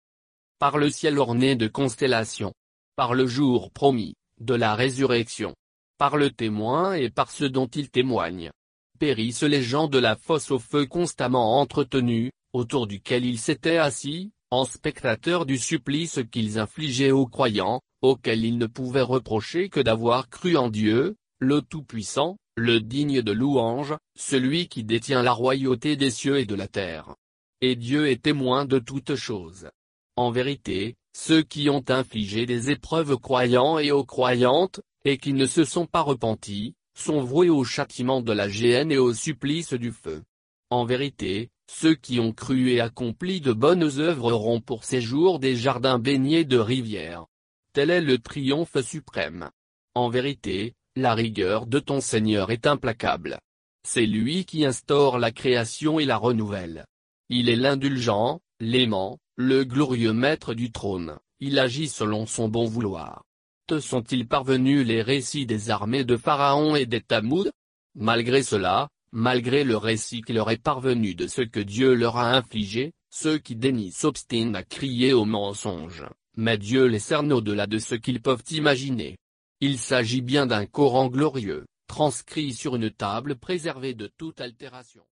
Par 0.57 0.77
le 0.77 0.89
ciel 0.89 1.19
orné 1.19 1.57
de 1.57 1.67
constellations. 1.67 2.53
Par 2.95 3.13
le 3.13 3.27
jour 3.27 3.71
promis, 3.71 4.15
de 4.39 4.53
la 4.53 4.73
résurrection. 4.73 5.53
Par 5.97 6.15
le 6.15 6.29
témoin 6.29 6.93
et 6.93 7.09
par 7.09 7.29
ceux 7.29 7.49
dont 7.49 7.67
il 7.67 7.89
témoigne. 7.89 8.51
Périssent 8.97 9.43
les 9.43 9.61
gens 9.61 9.89
de 9.89 9.99
la 9.99 10.15
fosse 10.15 10.51
au 10.51 10.59
feu 10.59 10.85
constamment 10.85 11.59
entretenus, 11.59 12.31
autour 12.53 12.87
duquel 12.87 13.25
ils 13.25 13.37
s'étaient 13.37 13.77
assis, 13.77 14.31
en 14.49 14.63
spectateurs 14.63 15.45
du 15.45 15.57
supplice 15.57 16.21
qu'ils 16.31 16.57
infligeaient 16.57 17.11
aux 17.11 17.27
croyants, 17.27 17.81
auxquels 18.01 18.45
ils 18.45 18.57
ne 18.57 18.67
pouvaient 18.67 19.01
reprocher 19.01 19.67
que 19.67 19.81
d'avoir 19.81 20.29
cru 20.29 20.55
en 20.55 20.69
Dieu, 20.69 21.17
le 21.39 21.61
Tout-Puissant, 21.61 22.37
le 22.55 22.79
digne 22.79 23.21
de 23.21 23.33
louange, 23.33 23.93
celui 24.15 24.69
qui 24.69 24.85
détient 24.85 25.21
la 25.21 25.33
royauté 25.33 25.97
des 25.97 26.11
cieux 26.11 26.39
et 26.39 26.45
de 26.45 26.55
la 26.55 26.69
terre. 26.69 27.13
Et 27.59 27.75
Dieu 27.75 28.07
est 28.07 28.21
témoin 28.21 28.63
de 28.63 28.79
toutes 28.79 29.15
choses. 29.15 29.67
En 30.17 30.31
vérité, 30.31 30.95
ceux 31.13 31.43
qui 31.43 31.69
ont 31.69 31.83
infligé 31.89 32.45
des 32.45 32.69
épreuves 32.71 33.11
aux 33.11 33.19
croyants 33.19 33.79
et 33.79 33.91
aux 33.91 34.05
croyantes, 34.05 34.81
et 35.03 35.17
qui 35.17 35.33
ne 35.33 35.45
se 35.45 35.63
sont 35.65 35.85
pas 35.85 36.01
repentis, 36.01 36.75
sont 36.97 37.21
voués 37.21 37.49
au 37.49 37.63
châtiment 37.63 38.21
de 38.21 38.31
la 38.31 38.47
géhenne 38.47 38.91
et 38.91 38.97
au 38.97 39.13
supplice 39.13 39.73
du 39.73 39.91
feu. 39.91 40.23
En 40.69 40.85
vérité, 40.85 41.49
ceux 41.69 41.95
qui 41.95 42.19
ont 42.19 42.31
cru 42.31 42.71
et 42.71 42.79
accompli 42.79 43.41
de 43.41 43.53
bonnes 43.53 43.99
œuvres 43.99 44.33
auront 44.33 44.61
pour 44.61 44.83
séjour 44.83 45.39
des 45.39 45.55
jardins 45.55 45.99
baignés 45.99 46.45
de 46.45 46.57
rivières. 46.57 47.25
Tel 47.73 47.89
est 47.89 48.01
le 48.01 48.17
triomphe 48.17 48.81
suprême. 48.81 49.49
En 49.95 50.09
vérité, 50.09 50.73
la 50.95 51.13
rigueur 51.13 51.67
de 51.67 51.79
ton 51.79 51.99
Seigneur 51.99 52.51
est 52.51 52.67
implacable. 52.67 53.39
C'est 53.83 54.05
lui 54.05 54.45
qui 54.45 54.65
instaure 54.65 55.19
la 55.19 55.31
création 55.31 55.99
et 55.99 56.05
la 56.05 56.17
renouvelle. 56.17 56.85
Il 57.29 57.49
est 57.49 57.55
l'indulgent, 57.55 58.39
l'aimant, 58.59 59.19
le 59.37 59.65
glorieux 59.65 60.13
maître 60.13 60.53
du 60.53 60.71
trône, 60.71 61.17
il 61.41 61.59
agit 61.59 61.89
selon 61.89 62.25
son 62.25 62.47
bon 62.47 62.65
vouloir. 62.65 63.25
Te 63.67 63.81
sont-ils 63.81 64.27
parvenus 64.27 64.87
les 64.87 65.01
récits 65.01 65.45
des 65.45 65.69
armées 65.69 66.05
de 66.05 66.15
Pharaon 66.15 66.75
et 66.75 66.85
des 66.85 67.01
Tamoud 67.01 67.51
Malgré 67.95 68.43
cela, 68.43 68.87
malgré 69.11 69.65
le 69.65 69.75
récit 69.75 70.21
qui 70.21 70.31
leur 70.31 70.51
est 70.51 70.61
parvenu 70.61 71.15
de 71.15 71.27
ce 71.27 71.41
que 71.41 71.59
Dieu 71.59 71.95
leur 71.95 72.15
a 72.15 72.33
infligé, 72.33 72.93
ceux 73.09 73.37
qui 73.37 73.57
dénient 73.57 73.91
s'obstinent 73.91 74.55
à 74.55 74.63
crier 74.63 75.11
au 75.11 75.25
mensonge, 75.25 76.05
mais 76.37 76.57
Dieu 76.57 76.85
les 76.85 76.99
cerne 76.99 77.33
au-delà 77.33 77.67
de 77.67 77.77
ce 77.77 77.95
qu'ils 77.95 78.21
peuvent 78.21 78.43
imaginer. 78.51 79.17
Il 79.59 79.79
s'agit 79.79 80.21
bien 80.21 80.45
d'un 80.45 80.65
Coran 80.65 81.07
glorieux, 81.07 81.65
transcrit 81.87 82.53
sur 82.53 82.77
une 82.77 82.89
table 82.89 83.35
préservée 83.35 83.95
de 83.95 84.07
toute 84.17 84.39
altération. 84.39 85.03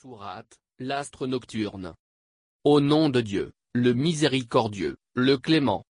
Sourate, 0.00 0.58
l'astre 0.80 1.28
nocturne. 1.28 1.94
Au 2.64 2.80
nom 2.80 3.08
de 3.08 3.20
Dieu, 3.20 3.52
le 3.74 3.92
miséricordieux, 3.92 4.96
le 5.14 5.36
clément. 5.36 5.84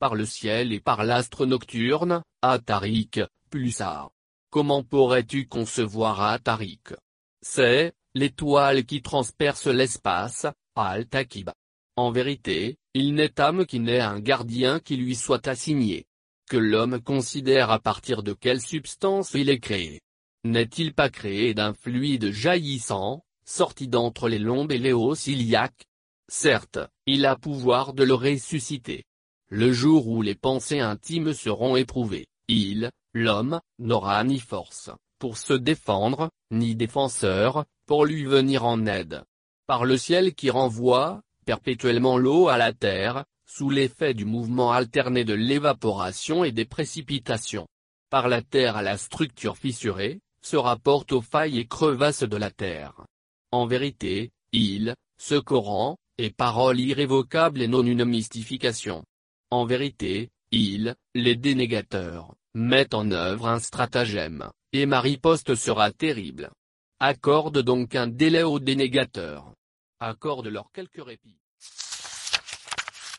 Par 0.00 0.16
le 0.16 0.26
ciel 0.26 0.72
et 0.72 0.80
par 0.80 1.04
l'astre 1.04 1.46
nocturne, 1.46 2.24
Atarik, 2.42 3.20
Pulsar. 3.48 4.10
Comment 4.50 4.82
pourrais-tu 4.82 5.46
concevoir 5.46 6.20
Atarik 6.20 6.94
C'est, 7.42 7.92
l'étoile 8.16 8.84
qui 8.86 9.02
transperce 9.02 9.68
l'espace, 9.68 10.48
Al-Taqib. 10.74 11.50
En 11.94 12.10
vérité, 12.10 12.76
il 12.92 13.14
n'est 13.14 13.40
âme 13.40 13.64
qui 13.64 13.78
n'ait 13.78 14.00
un 14.00 14.18
gardien 14.18 14.80
qui 14.80 14.96
lui 14.96 15.14
soit 15.14 15.46
assigné. 15.46 16.06
Que 16.48 16.56
l'homme 16.56 17.00
considère 17.00 17.70
à 17.70 17.78
partir 17.78 18.24
de 18.24 18.32
quelle 18.32 18.60
substance 18.60 19.34
il 19.34 19.48
est 19.48 19.60
créé. 19.60 20.00
N'est-il 20.42 20.92
pas 20.92 21.08
créé 21.08 21.54
d'un 21.54 21.72
fluide 21.72 22.32
jaillissant, 22.32 23.22
sorti 23.44 23.86
d'entre 23.86 24.28
les 24.28 24.40
lombes 24.40 24.72
et 24.72 24.78
les 24.78 24.92
hauts 24.92 25.14
iliaques 25.14 25.86
Certes, 26.32 26.78
il 27.06 27.26
a 27.26 27.34
pouvoir 27.34 27.92
de 27.92 28.04
le 28.04 28.14
ressusciter. 28.14 29.02
Le 29.48 29.72
jour 29.72 30.06
où 30.06 30.22
les 30.22 30.36
pensées 30.36 30.78
intimes 30.78 31.32
seront 31.32 31.74
éprouvées, 31.74 32.28
il, 32.46 32.92
l'homme, 33.14 33.60
n'aura 33.80 34.22
ni 34.22 34.38
force, 34.38 34.90
pour 35.18 35.36
se 35.36 35.54
défendre, 35.54 36.30
ni 36.52 36.76
défenseur, 36.76 37.64
pour 37.84 38.04
lui 38.04 38.22
venir 38.22 38.64
en 38.64 38.86
aide. 38.86 39.24
Par 39.66 39.84
le 39.84 39.96
ciel 39.98 40.32
qui 40.36 40.50
renvoie, 40.50 41.20
perpétuellement 41.46 42.16
l'eau 42.16 42.46
à 42.46 42.58
la 42.58 42.72
terre, 42.72 43.24
sous 43.44 43.68
l'effet 43.68 44.14
du 44.14 44.24
mouvement 44.24 44.70
alterné 44.70 45.24
de 45.24 45.34
l'évaporation 45.34 46.44
et 46.44 46.52
des 46.52 46.64
précipitations. 46.64 47.66
Par 48.08 48.28
la 48.28 48.40
terre 48.40 48.76
à 48.76 48.82
la 48.82 48.98
structure 48.98 49.56
fissurée, 49.56 50.20
se 50.42 50.56
rapporte 50.56 51.10
aux 51.10 51.22
failles 51.22 51.58
et 51.58 51.66
crevasses 51.66 52.22
de 52.22 52.36
la 52.36 52.52
terre. 52.52 53.04
En 53.50 53.66
vérité, 53.66 54.30
il, 54.52 54.94
ce 55.18 55.34
Coran, 55.34 55.96
est 56.20 56.36
parole 56.36 56.78
irrévocable 56.80 57.62
et 57.62 57.68
non 57.68 57.82
une 57.82 58.04
mystification. 58.04 59.04
En 59.50 59.64
vérité, 59.64 60.30
il, 60.50 60.94
les 61.14 61.36
dénégateurs, 61.36 62.34
met 62.54 62.94
en 62.94 63.10
œuvre 63.10 63.48
un 63.48 63.58
stratagème, 63.58 64.50
et 64.72 64.86
ma 64.86 65.00
riposte 65.00 65.54
sera 65.54 65.90
terrible. 65.92 66.50
Accorde 66.98 67.60
donc 67.60 67.94
un 67.94 68.06
délai 68.06 68.42
aux 68.42 68.60
dénégateurs. 68.60 69.54
Accorde-leur 70.00 70.70
quelques 70.72 71.04
répits. 71.04 71.38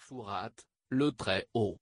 Sourate, 0.08 0.66
le 0.90 1.12
Très-Haut. 1.12 1.78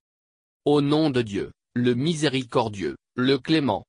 Au 0.66 0.82
nom 0.82 1.10
de 1.10 1.22
Dieu, 1.22 1.52
le 1.74 1.96
miséricordieux, 1.96 2.96
le 3.16 3.38
clément. 3.38 3.86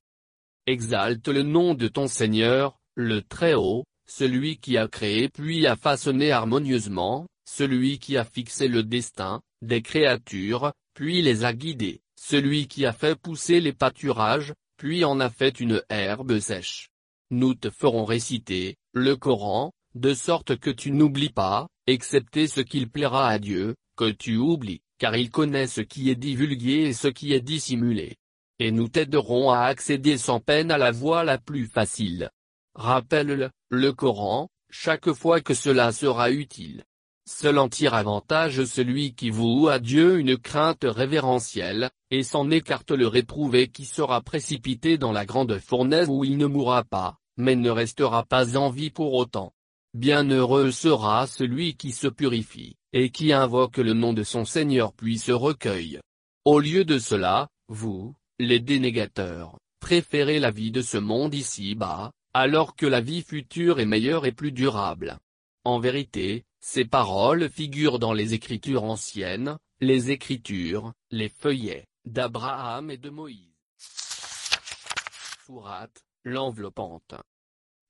Exalte 0.65 1.27
le 1.27 1.43
nom 1.43 1.73
de 1.73 1.87
ton 1.87 2.07
Seigneur, 2.07 2.77
le 2.95 3.21
Très-Haut, 3.21 3.85
celui 4.07 4.57
qui 4.57 4.77
a 4.77 4.87
créé 4.87 5.29
puis 5.29 5.67
a 5.67 5.75
façonné 5.75 6.31
harmonieusement, 6.31 7.27
celui 7.45 7.99
qui 7.99 8.17
a 8.17 8.23
fixé 8.23 8.67
le 8.67 8.83
destin, 8.83 9.41
des 9.61 9.81
créatures, 9.81 10.73
puis 10.93 11.21
les 11.21 11.43
a 11.43 11.53
guidées, 11.53 12.01
celui 12.15 12.67
qui 12.67 12.85
a 12.85 12.93
fait 12.93 13.15
pousser 13.15 13.59
les 13.59 13.73
pâturages, 13.73 14.53
puis 14.77 15.05
en 15.05 15.19
a 15.19 15.29
fait 15.29 15.59
une 15.59 15.83
herbe 15.89 16.39
sèche. 16.39 16.89
Nous 17.29 17.53
te 17.53 17.69
ferons 17.69 18.05
réciter, 18.05 18.75
le 18.93 19.15
Coran, 19.15 19.71
de 19.95 20.13
sorte 20.13 20.57
que 20.57 20.69
tu 20.69 20.91
n'oublies 20.91 21.29
pas, 21.29 21.67
excepté 21.87 22.47
ce 22.47 22.61
qu'il 22.61 22.89
plaira 22.89 23.27
à 23.27 23.39
Dieu, 23.39 23.75
que 23.97 24.09
tu 24.09 24.37
oublies, 24.37 24.81
car 24.97 25.15
il 25.15 25.29
connaît 25.29 25.67
ce 25.67 25.81
qui 25.81 26.09
est 26.09 26.15
divulgué 26.15 26.87
et 26.87 26.93
ce 26.93 27.07
qui 27.07 27.33
est 27.33 27.41
dissimulé. 27.41 28.15
Et 28.59 28.71
nous 28.71 28.87
t'aiderons 28.87 29.51
à 29.51 29.61
accéder 29.61 30.17
sans 30.17 30.39
peine 30.39 30.71
à 30.71 30.77
la 30.77 30.91
voie 30.91 31.23
la 31.23 31.37
plus 31.37 31.67
facile. 31.67 32.29
Rappelle-le, 32.75 33.49
le 33.69 33.93
Coran, 33.93 34.49
chaque 34.69 35.11
fois 35.11 35.41
que 35.41 35.53
cela 35.53 35.91
sera 35.91 36.31
utile. 36.31 36.83
Seul 37.27 37.59
en 37.59 37.69
tire 37.69 37.93
avantage 37.93 38.65
celui 38.65 39.13
qui 39.13 39.29
voue 39.29 39.67
à 39.67 39.79
Dieu 39.79 40.19
une 40.19 40.37
crainte 40.37 40.83
révérentielle, 40.83 41.91
et 42.09 42.23
s'en 42.23 42.49
écarte 42.49 42.91
le 42.91 43.07
réprouvé 43.07 43.67
qui 43.67 43.85
sera 43.85 44.21
précipité 44.21 44.97
dans 44.97 45.11
la 45.11 45.25
grande 45.25 45.57
fournaise 45.59 46.07
où 46.09 46.23
il 46.23 46.37
ne 46.37 46.45
mourra 46.45 46.83
pas, 46.83 47.17
mais 47.37 47.55
ne 47.55 47.69
restera 47.69 48.23
pas 48.23 48.57
en 48.57 48.69
vie 48.69 48.89
pour 48.89 49.13
autant. 49.13 49.53
Bienheureux 49.93 50.71
sera 50.71 51.27
celui 51.27 51.75
qui 51.75 51.91
se 51.91 52.07
purifie, 52.07 52.75
et 52.93 53.11
qui 53.11 53.33
invoque 53.33 53.77
le 53.77 53.93
nom 53.93 54.13
de 54.13 54.23
son 54.23 54.45
Seigneur 54.45 54.93
puis 54.93 55.17
se 55.17 55.31
recueille. 55.31 55.99
Au 56.45 56.59
lieu 56.59 56.85
de 56.85 56.97
cela, 56.97 57.49
vous, 57.67 58.15
les 58.39 58.59
dénégateurs, 58.59 59.57
préférez 59.79 60.39
la 60.39 60.51
vie 60.51 60.71
de 60.71 60.81
ce 60.81 60.97
monde 60.97 61.35
ici-bas, 61.35 62.11
alors 62.33 62.75
que 62.75 62.85
la 62.85 63.01
vie 63.01 63.21
future 63.21 63.79
est 63.79 63.85
meilleure 63.85 64.25
et 64.25 64.31
plus 64.31 64.51
durable. 64.51 65.19
En 65.63 65.79
vérité, 65.79 66.43
ces 66.59 66.85
paroles 66.85 67.49
figurent 67.49 67.99
dans 67.99 68.13
les 68.13 68.33
Écritures 68.33 68.83
anciennes, 68.83 69.57
les 69.79 70.11
Écritures, 70.11 70.93
les 71.09 71.29
feuillets, 71.29 71.87
d'Abraham 72.05 72.89
et 72.89 72.97
de 72.97 73.09
Moïse. 73.09 73.55
Sourate, 75.45 76.03
l'enveloppante. 76.23 77.15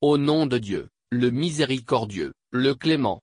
Au 0.02 0.18
nom 0.18 0.46
de 0.46 0.58
Dieu, 0.58 0.90
le 1.12 1.30
miséricordieux, 1.30 2.34
le 2.50 2.74
clément. 2.74 3.22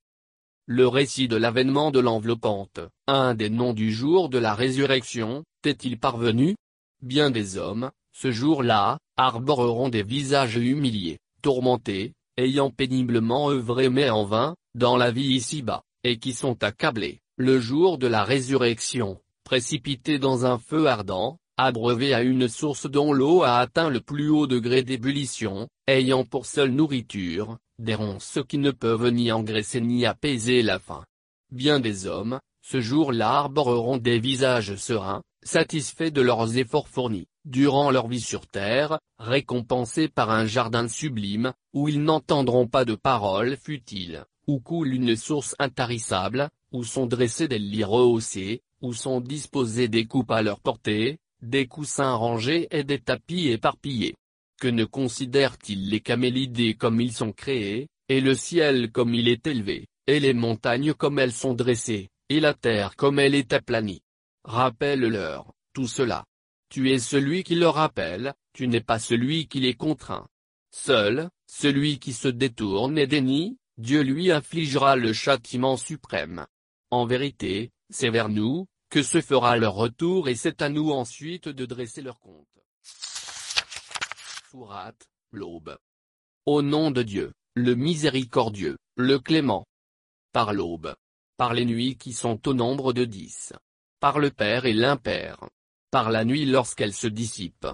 Le 0.67 0.87
récit 0.87 1.29
de 1.29 1.37
l'avènement 1.37 1.91
de 1.91 1.99
l'enveloppante, 1.99 2.81
un 3.07 3.35
des 3.35 3.49
noms 3.49 3.73
du 3.73 3.91
jour 3.91 4.29
de 4.29 4.39
la 4.39 4.55
résurrection, 4.55 5.45
t'est-il 5.63 5.99
parvenu? 5.99 6.57
Bien 7.01 7.31
des 7.31 7.57
hommes, 7.57 7.91
ce 8.13 8.31
jour-là, 8.31 8.99
arboreront 9.19 9.91
des 9.91 10.03
visages 10.03 10.57
humiliés, 10.57 11.19
tourmentés, 11.43 12.15
ayant 12.39 12.71
péniblement 12.71 13.51
œuvré 13.51 13.91
mais 13.91 14.09
en 14.09 14.25
vain, 14.25 14.55
dans 14.75 14.97
la 14.97 15.11
vie 15.11 15.35
ici-bas, 15.35 15.83
et 16.05 16.19
qui 16.19 16.33
sont 16.33 16.63
accablés, 16.63 17.21
le 17.37 17.59
jour 17.59 17.99
de 17.99 18.07
la 18.07 18.25
résurrection, 18.25 19.21
précipités 19.45 20.19
dans 20.19 20.47
un 20.47 20.59
feu 20.59 20.87
ardent, 20.87 21.39
abreuvés 21.57 22.15
à 22.15 22.23
une 22.23 22.47
source 22.47 22.89
dont 22.89 23.13
l'eau 23.13 23.43
a 23.43 23.59
atteint 23.59 23.91
le 23.91 24.01
plus 24.01 24.31
haut 24.31 24.47
degré 24.47 24.83
d'ébullition, 24.83 25.69
ayant 25.89 26.25
pour 26.25 26.47
seule 26.47 26.71
nourriture, 26.71 27.59
des 27.81 27.97
ronces 27.97 28.39
qui 28.49 28.59
ne 28.59 28.71
peuvent 28.71 29.09
ni 29.09 29.33
engraisser 29.33 29.81
ni 29.81 30.07
apaiser 30.07 30.63
la 30.63 30.79
faim. 30.79 31.05
Bien 31.51 31.81
des 31.81 32.07
hommes, 32.07 32.39
ce 32.71 32.83
jour-là 32.83 33.31
arboreront 33.31 33.97
des 33.97 34.19
visages 34.19 34.77
sereins, 34.77 35.23
satisfaits 35.43 36.11
de 36.11 36.21
leurs 36.21 36.59
efforts 36.59 36.89
fournis, 36.89 37.27
durant 37.47 37.91
leur 37.91 38.09
vie 38.09 38.21
sur 38.21 38.47
terre, 38.47 38.99
récompensés 39.19 40.09
par 40.09 40.29
un 40.29 40.45
jardin 40.45 40.87
sublime, 40.87 41.55
où 41.73 41.89
ils 41.89 42.03
n'entendront 42.03 42.67
pas 42.67 42.85
de 42.85 42.95
paroles 42.95 43.57
futiles, 43.57 44.27
où 44.47 44.61
coule 44.61 44.93
une 44.93 45.17
source 45.17 45.55
intarissable, 45.59 46.51
où 46.71 46.85
sont 46.85 47.07
dressés 47.07 47.49
des 47.49 47.59
lits 47.59 47.85
rehaussés, 47.85 48.61
où 48.83 48.93
sont 48.93 49.23
disposés 49.23 49.89
des 49.89 50.05
coupes 50.05 50.31
à 50.31 50.43
leur 50.43 50.61
portée, 50.61 51.17
des 51.41 51.67
coussins 51.67 52.13
rangés 52.13 52.69
et 52.71 52.85
des 52.85 52.99
tapis 52.99 53.49
éparpillés. 53.49 54.15
Que 54.61 54.69
ne 54.69 54.85
considèrent-ils 54.85 55.89
les 55.89 56.01
camélidés 56.01 56.75
comme 56.75 57.01
ils 57.01 57.13
sont 57.13 57.33
créés, 57.33 57.89
et 58.11 58.21
le 58.21 58.35
ciel 58.35 58.93
comme 58.93 59.15
il 59.15 59.29
est 59.29 59.47
élevé, 59.47 59.87
et 60.07 60.21
les 60.21 60.35
montagnes 60.35 60.93
comme 60.93 61.19
elles 61.19 61.33
sont 61.33 61.55
dressées, 61.55 62.11
et 62.29 62.41
la 62.41 62.55
terre 62.55 62.97
comme 62.97 63.19
elle 63.19 63.35
est 63.35 63.53
aplanie 63.53 64.03
Rappelle-leur, 64.45 65.53
tout 65.73 65.89
cela. 65.89 66.25
Tu 66.69 66.91
es 66.93 66.99
celui 66.99 67.45
qui 67.45 67.55
leur 67.55 67.75
rappelle, 67.75 68.35
tu 68.53 68.69
n'es 68.69 68.81
pas 68.81 68.99
celui 68.99 69.47
qui 69.49 69.61
les 69.61 69.75
contraint. 69.75 70.29
Seul, 70.71 71.31
celui 71.47 71.99
qui 71.99 72.13
se 72.13 72.29
détourne 72.29 72.99
et 72.99 73.07
dénie, 73.07 73.59
Dieu 73.79 74.03
lui 74.03 74.31
infligera 74.31 74.97
le 74.97 75.13
châtiment 75.13 75.77
suprême. 75.77 76.47
En 76.91 77.07
vérité, 77.07 77.71
c'est 77.91 78.11
vers 78.11 78.29
nous, 78.29 78.67
que 78.91 79.03
se 79.03 79.21
fera 79.21 79.57
leur 79.57 79.75
retour 79.75 80.29
et 80.29 80.35
c'est 80.35 80.63
à 80.63 80.69
nous 80.69 80.91
ensuite 80.91 81.49
de 81.49 81.67
dresser 81.67 82.03
leur 82.03 82.21
compte. 82.21 82.47
Sourate, 84.51 85.09
l'aube. 85.31 85.79
Au 86.47 86.63
nom 86.63 86.91
de 86.91 87.03
Dieu, 87.03 87.33
le 87.55 87.75
miséricordieux, 87.75 88.79
le 88.97 89.19
clément. 89.19 89.67
Par 90.33 90.53
l'aube. 90.53 90.95
Par 91.39 91.55
les 91.55 91.65
nuits 91.65 91.97
qui 91.97 92.13
sont 92.15 92.49
au 92.49 92.53
nombre 92.53 92.93
de 92.93 93.05
dix. 93.05 93.53
Par 94.01 94.19
le 94.19 94.31
Père 94.31 94.67
et 94.67 94.73
l'Impère. 94.73 95.49
Par 95.93 96.11
la 96.11 96.25
nuit 96.25 96.45
lorsqu'elle 96.45 96.93
se 96.93 97.07
dissipe. 97.07 97.65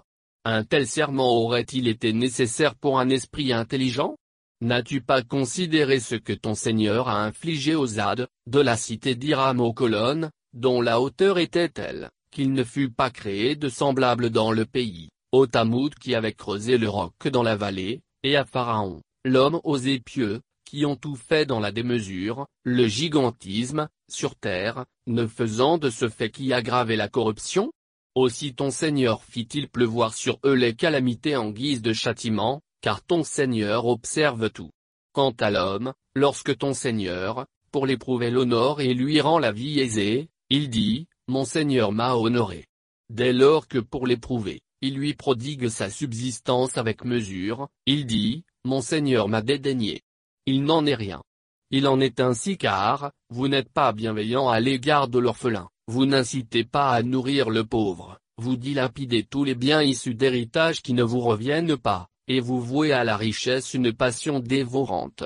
Un 0.44 0.64
tel 0.64 0.86
serment 0.86 1.32
aurait-il 1.32 1.88
été 1.88 2.12
nécessaire 2.12 2.74
pour 2.74 3.00
un 3.00 3.08
esprit 3.08 3.54
intelligent? 3.54 4.16
N'as-tu 4.60 5.00
pas 5.00 5.22
considéré 5.22 5.98
ce 5.98 6.14
que 6.14 6.34
ton 6.34 6.54
Seigneur 6.54 7.08
a 7.08 7.24
infligé 7.24 7.74
aux 7.74 7.98
ades, 7.98 8.28
de 8.46 8.60
la 8.60 8.76
cité 8.76 9.14
d'Iram 9.14 9.58
aux 9.62 9.72
colonnes, 9.72 10.30
dont 10.52 10.82
la 10.82 11.00
hauteur 11.00 11.38
était 11.38 11.70
telle, 11.70 12.10
qu'il 12.30 12.52
ne 12.52 12.64
fut 12.64 12.90
pas 12.90 13.08
créé 13.08 13.56
de 13.56 13.70
semblable 13.70 14.28
dans 14.28 14.52
le 14.52 14.66
pays, 14.66 15.08
au 15.32 15.46
Tamoud 15.46 15.94
qui 15.94 16.14
avait 16.14 16.34
creusé 16.34 16.76
le 16.76 16.90
roc 16.90 17.28
dans 17.28 17.42
la 17.42 17.56
vallée, 17.56 18.02
et 18.24 18.36
à 18.36 18.44
Pharaon, 18.44 19.00
l'homme 19.24 19.58
aux 19.64 19.78
épieux, 19.78 20.42
qui 20.64 20.84
ont 20.84 20.96
tout 20.96 21.16
fait 21.16 21.46
dans 21.46 21.60
la 21.60 21.72
démesure, 21.72 22.46
le 22.62 22.86
gigantisme, 22.86 23.88
sur 24.08 24.34
terre, 24.36 24.84
ne 25.06 25.26
faisant 25.26 25.78
de 25.78 25.90
ce 25.90 26.08
fait 26.08 26.30
qui 26.30 26.52
aggravait 26.52 26.96
la 26.96 27.08
corruption? 27.08 27.72
Aussi 28.14 28.54
ton 28.54 28.70
Seigneur 28.70 29.24
fit-il 29.24 29.68
pleuvoir 29.68 30.14
sur 30.14 30.38
eux 30.44 30.54
les 30.54 30.74
calamités 30.74 31.36
en 31.36 31.50
guise 31.50 31.82
de 31.82 31.92
châtiment, 31.92 32.62
car 32.80 33.02
ton 33.02 33.24
Seigneur 33.24 33.86
observe 33.86 34.50
tout. 34.50 34.70
Quant 35.12 35.34
à 35.40 35.50
l'homme, 35.50 35.94
lorsque 36.14 36.56
ton 36.56 36.74
Seigneur, 36.74 37.46
pour 37.72 37.86
l'éprouver 37.86 38.30
l'honore 38.30 38.80
et 38.80 38.94
lui 38.94 39.20
rend 39.20 39.38
la 39.38 39.50
vie 39.50 39.80
aisée, 39.80 40.28
il 40.48 40.70
dit, 40.70 41.08
Mon 41.26 41.44
Seigneur 41.44 41.90
m'a 41.90 42.14
honoré. 42.14 42.66
Dès 43.10 43.32
lors 43.32 43.66
que 43.66 43.78
pour 43.78 44.06
l'éprouver, 44.06 44.60
il 44.80 44.94
lui 44.94 45.14
prodigue 45.14 45.68
sa 45.68 45.90
subsistance 45.90 46.78
avec 46.78 47.04
mesure, 47.04 47.68
il 47.86 48.06
dit, 48.06 48.44
Mon 48.64 48.80
Seigneur 48.80 49.28
m'a 49.28 49.42
dédaigné. 49.42 50.02
Il 50.46 50.64
n'en 50.64 50.84
est 50.84 50.94
rien. 50.94 51.22
Il 51.70 51.88
en 51.88 52.00
est 52.00 52.20
ainsi 52.20 52.58
car, 52.58 53.10
vous 53.30 53.48
n'êtes 53.48 53.72
pas 53.72 53.92
bienveillant 53.92 54.48
à 54.48 54.60
l'égard 54.60 55.08
de 55.08 55.18
l'orphelin, 55.18 55.68
vous 55.86 56.04
n'incitez 56.04 56.64
pas 56.64 56.90
à 56.90 57.02
nourrir 57.02 57.50
le 57.50 57.64
pauvre, 57.64 58.18
vous 58.36 58.56
dilapidez 58.56 59.24
tous 59.24 59.44
les 59.44 59.54
biens 59.54 59.82
issus 59.82 60.14
d'héritage 60.14 60.82
qui 60.82 60.92
ne 60.92 61.02
vous 61.02 61.20
reviennent 61.20 61.76
pas, 61.76 62.08
et 62.28 62.40
vous 62.40 62.60
vouez 62.60 62.92
à 62.92 63.04
la 63.04 63.16
richesse 63.16 63.74
une 63.74 63.92
passion 63.92 64.38
dévorante. 64.40 65.24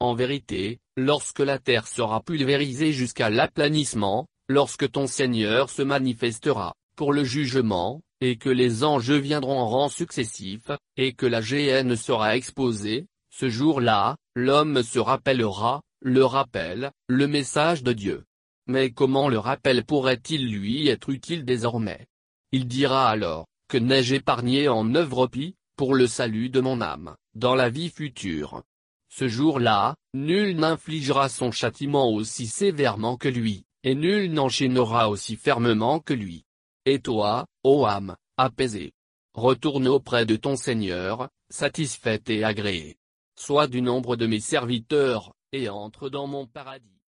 En 0.00 0.14
vérité, 0.14 0.78
lorsque 0.96 1.40
la 1.40 1.58
terre 1.58 1.86
sera 1.86 2.20
pulvérisée 2.20 2.92
jusqu'à 2.92 3.30
l'aplanissement, 3.30 4.26
lorsque 4.48 4.90
ton 4.90 5.06
Seigneur 5.06 5.70
se 5.70 5.82
manifestera, 5.82 6.74
pour 6.94 7.12
le 7.12 7.24
jugement, 7.24 8.02
et 8.20 8.36
que 8.36 8.50
les 8.50 8.84
anges 8.84 9.12
viendront 9.12 9.58
en 9.58 9.68
rang 9.68 9.88
successif, 9.88 10.70
et 10.96 11.14
que 11.14 11.26
la 11.26 11.40
géhenne 11.40 11.96
sera 11.96 12.36
exposée, 12.36 13.06
ce 13.38 13.48
jour-là, 13.48 14.16
l'homme 14.34 14.82
se 14.82 14.98
rappellera, 14.98 15.82
le 16.00 16.24
rappel, 16.24 16.90
le 17.06 17.28
message 17.28 17.84
de 17.84 17.92
Dieu. 17.92 18.24
Mais 18.66 18.90
comment 18.90 19.28
le 19.28 19.38
rappel 19.38 19.84
pourrait-il 19.84 20.50
lui 20.50 20.88
être 20.88 21.10
utile 21.10 21.44
désormais? 21.44 22.06
Il 22.50 22.66
dira 22.66 23.08
alors, 23.08 23.46
que 23.68 23.78
n'ai-je 23.78 24.16
épargné 24.16 24.68
en 24.68 24.92
œuvre 24.96 25.28
pie, 25.28 25.54
pour 25.76 25.94
le 25.94 26.08
salut 26.08 26.50
de 26.50 26.60
mon 26.60 26.80
âme, 26.80 27.14
dans 27.34 27.54
la 27.54 27.70
vie 27.70 27.90
future? 27.90 28.62
Ce 29.08 29.28
jour-là, 29.28 29.94
nul 30.14 30.56
n'infligera 30.56 31.28
son 31.28 31.52
châtiment 31.52 32.10
aussi 32.10 32.46
sévèrement 32.46 33.16
que 33.16 33.28
lui 33.28 33.64
et 33.84 33.94
nul 33.94 34.32
n'enchaînera 34.32 35.08
aussi 35.08 35.36
fermement 35.36 36.00
que 36.00 36.12
lui. 36.12 36.44
Et 36.84 36.98
toi, 36.98 37.46
ô 37.62 37.86
âme, 37.86 38.16
apaisée, 38.36 38.92
retourne 39.34 39.86
auprès 39.86 40.26
de 40.26 40.34
ton 40.34 40.56
Seigneur, 40.56 41.28
satisfaite 41.48 42.28
et 42.30 42.42
agréée. 42.42 42.98
Sois 43.40 43.68
du 43.68 43.82
nombre 43.82 44.16
de 44.16 44.26
mes 44.26 44.40
serviteurs, 44.40 45.32
et 45.52 45.68
entre 45.68 46.10
dans 46.10 46.26
mon 46.26 46.48
paradis. 46.48 47.00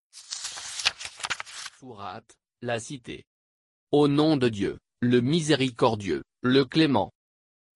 Sourate, 1.80 2.38
la 2.62 2.80
cité. 2.80 3.26
Au 3.92 4.08
nom 4.08 4.38
de 4.38 4.48
Dieu, 4.48 4.78
le 5.02 5.22
miséricordieux, 5.22 6.22
le 6.44 6.66
clément. 6.66 7.12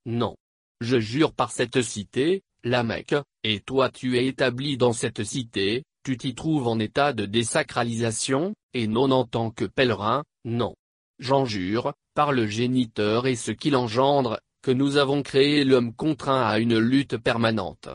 Non. 0.06 0.36
Je 0.82 1.00
jure 1.00 1.34
par 1.34 1.52
cette 1.52 1.82
cité, 1.82 2.44
la 2.64 2.84
Mecque, 2.84 3.16
et 3.44 3.60
toi 3.60 3.90
tu 3.90 4.20
es 4.20 4.28
établi 4.28 4.78
dans 4.78 4.94
cette 4.94 5.24
cité, 5.24 5.84
tu 6.04 6.16
t'y 6.18 6.36
trouves 6.36 6.68
en 6.68 6.78
état 6.78 7.12
de 7.12 7.26
désacralisation, 7.26 8.54
et 8.76 8.86
non 8.86 9.10
en 9.10 9.26
tant 9.26 9.50
que 9.50 9.66
pèlerin, 9.66 10.24
non. 10.46 10.76
J'en 11.18 11.46
jure, 11.46 11.96
par 12.14 12.32
le 12.32 12.46
géniteur 12.46 13.26
et 13.26 13.36
ce 13.36 13.50
qu'il 13.52 13.76
engendre, 13.76 14.40
que 14.62 14.72
nous 14.72 14.98
avons 14.98 15.24
créé 15.24 15.64
l'homme 15.64 15.94
contraint 15.96 16.46
à 16.46 16.60
une 16.60 16.78
lutte 16.78 17.18
permanente. 17.18 17.90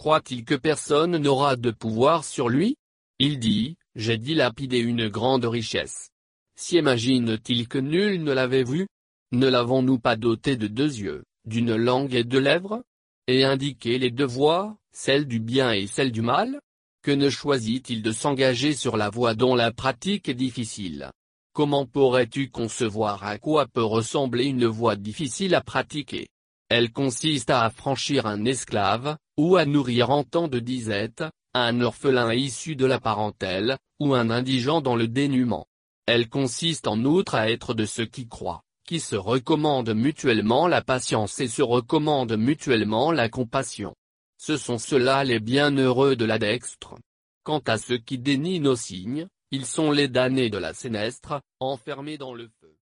Croit-il 0.00 0.46
que 0.46 0.54
personne 0.54 1.18
n'aura 1.18 1.56
de 1.56 1.70
pouvoir 1.70 2.24
sur 2.24 2.48
lui? 2.48 2.78
Il 3.18 3.38
dit, 3.38 3.76
j'ai 3.94 4.16
dilapidé 4.16 4.78
une 4.78 5.08
grande 5.08 5.44
richesse. 5.44 6.08
S'imagine-t-il 6.56 7.68
que 7.68 7.76
nul 7.76 8.24
ne 8.24 8.32
l'avait 8.32 8.64
vu 8.64 8.86
Ne 9.32 9.46
l'avons-nous 9.46 9.98
pas 9.98 10.16
doté 10.16 10.56
de 10.56 10.68
deux 10.68 11.00
yeux, 11.00 11.24
d'une 11.44 11.76
langue 11.76 12.14
et 12.14 12.24
de 12.24 12.38
lèvres? 12.38 12.82
Et 13.26 13.44
indiqué 13.44 13.98
les 13.98 14.10
deux 14.10 14.24
voies, 14.24 14.78
celle 14.90 15.26
du 15.26 15.38
bien 15.38 15.70
et 15.70 15.86
celle 15.86 16.12
du 16.12 16.22
mal? 16.22 16.62
Que 17.02 17.10
ne 17.10 17.28
choisit-il 17.28 18.00
de 18.00 18.12
s'engager 18.12 18.72
sur 18.72 18.96
la 18.96 19.10
voie 19.10 19.34
dont 19.34 19.54
la 19.54 19.70
pratique 19.70 20.30
est 20.30 20.34
difficile? 20.34 21.10
Comment 21.52 21.84
pourrais-tu 21.84 22.48
concevoir 22.48 23.22
à 23.22 23.36
quoi 23.36 23.66
peut 23.66 23.84
ressembler 23.84 24.46
une 24.46 24.64
voie 24.64 24.96
difficile 24.96 25.54
à 25.54 25.60
pratiquer? 25.60 26.28
Elle 26.70 26.92
consiste 26.92 27.50
à 27.50 27.64
affranchir 27.64 28.26
un 28.26 28.44
esclave, 28.44 29.16
ou 29.36 29.56
à 29.56 29.64
nourrir 29.64 30.10
en 30.10 30.22
temps 30.22 30.46
de 30.46 30.60
disette, 30.60 31.24
un 31.52 31.80
orphelin 31.80 32.32
issu 32.32 32.76
de 32.76 32.86
la 32.86 33.00
parentèle, 33.00 33.76
ou 33.98 34.14
un 34.14 34.30
indigent 34.30 34.80
dans 34.80 34.94
le 34.94 35.08
dénuement. 35.08 35.66
Elle 36.06 36.28
consiste 36.28 36.86
en 36.86 37.04
outre 37.04 37.34
à 37.34 37.50
être 37.50 37.74
de 37.74 37.84
ceux 37.86 38.06
qui 38.06 38.28
croient, 38.28 38.62
qui 38.86 39.00
se 39.00 39.16
recommandent 39.16 39.94
mutuellement 39.94 40.68
la 40.68 40.80
patience 40.80 41.40
et 41.40 41.48
se 41.48 41.62
recommandent 41.62 42.36
mutuellement 42.36 43.10
la 43.10 43.28
compassion. 43.28 43.96
Ce 44.38 44.56
sont 44.56 44.78
ceux-là 44.78 45.24
les 45.24 45.40
bienheureux 45.40 46.14
de 46.14 46.24
la 46.24 46.38
dextre. 46.38 46.94
Quant 47.42 47.62
à 47.66 47.78
ceux 47.78 47.98
qui 47.98 48.16
dénient 48.16 48.60
nos 48.60 48.76
signes, 48.76 49.26
ils 49.50 49.66
sont 49.66 49.90
les 49.90 50.06
damnés 50.06 50.50
de 50.50 50.58
la 50.58 50.72
sénestre, 50.72 51.42
enfermés 51.58 52.16
dans 52.16 52.32
le 52.32 52.48
feu. 52.60 52.76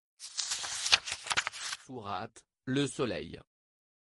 Sourate, 1.87 2.43
le 2.67 2.87
soleil. 2.87 3.41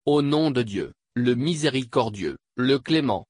Au 0.05 0.21
nom 0.21 0.51
de 0.51 0.63
Dieu, 0.63 0.95
le 1.15 1.37
miséricordieux, 1.37 2.37
le 2.57 2.81
clément. 2.81 3.25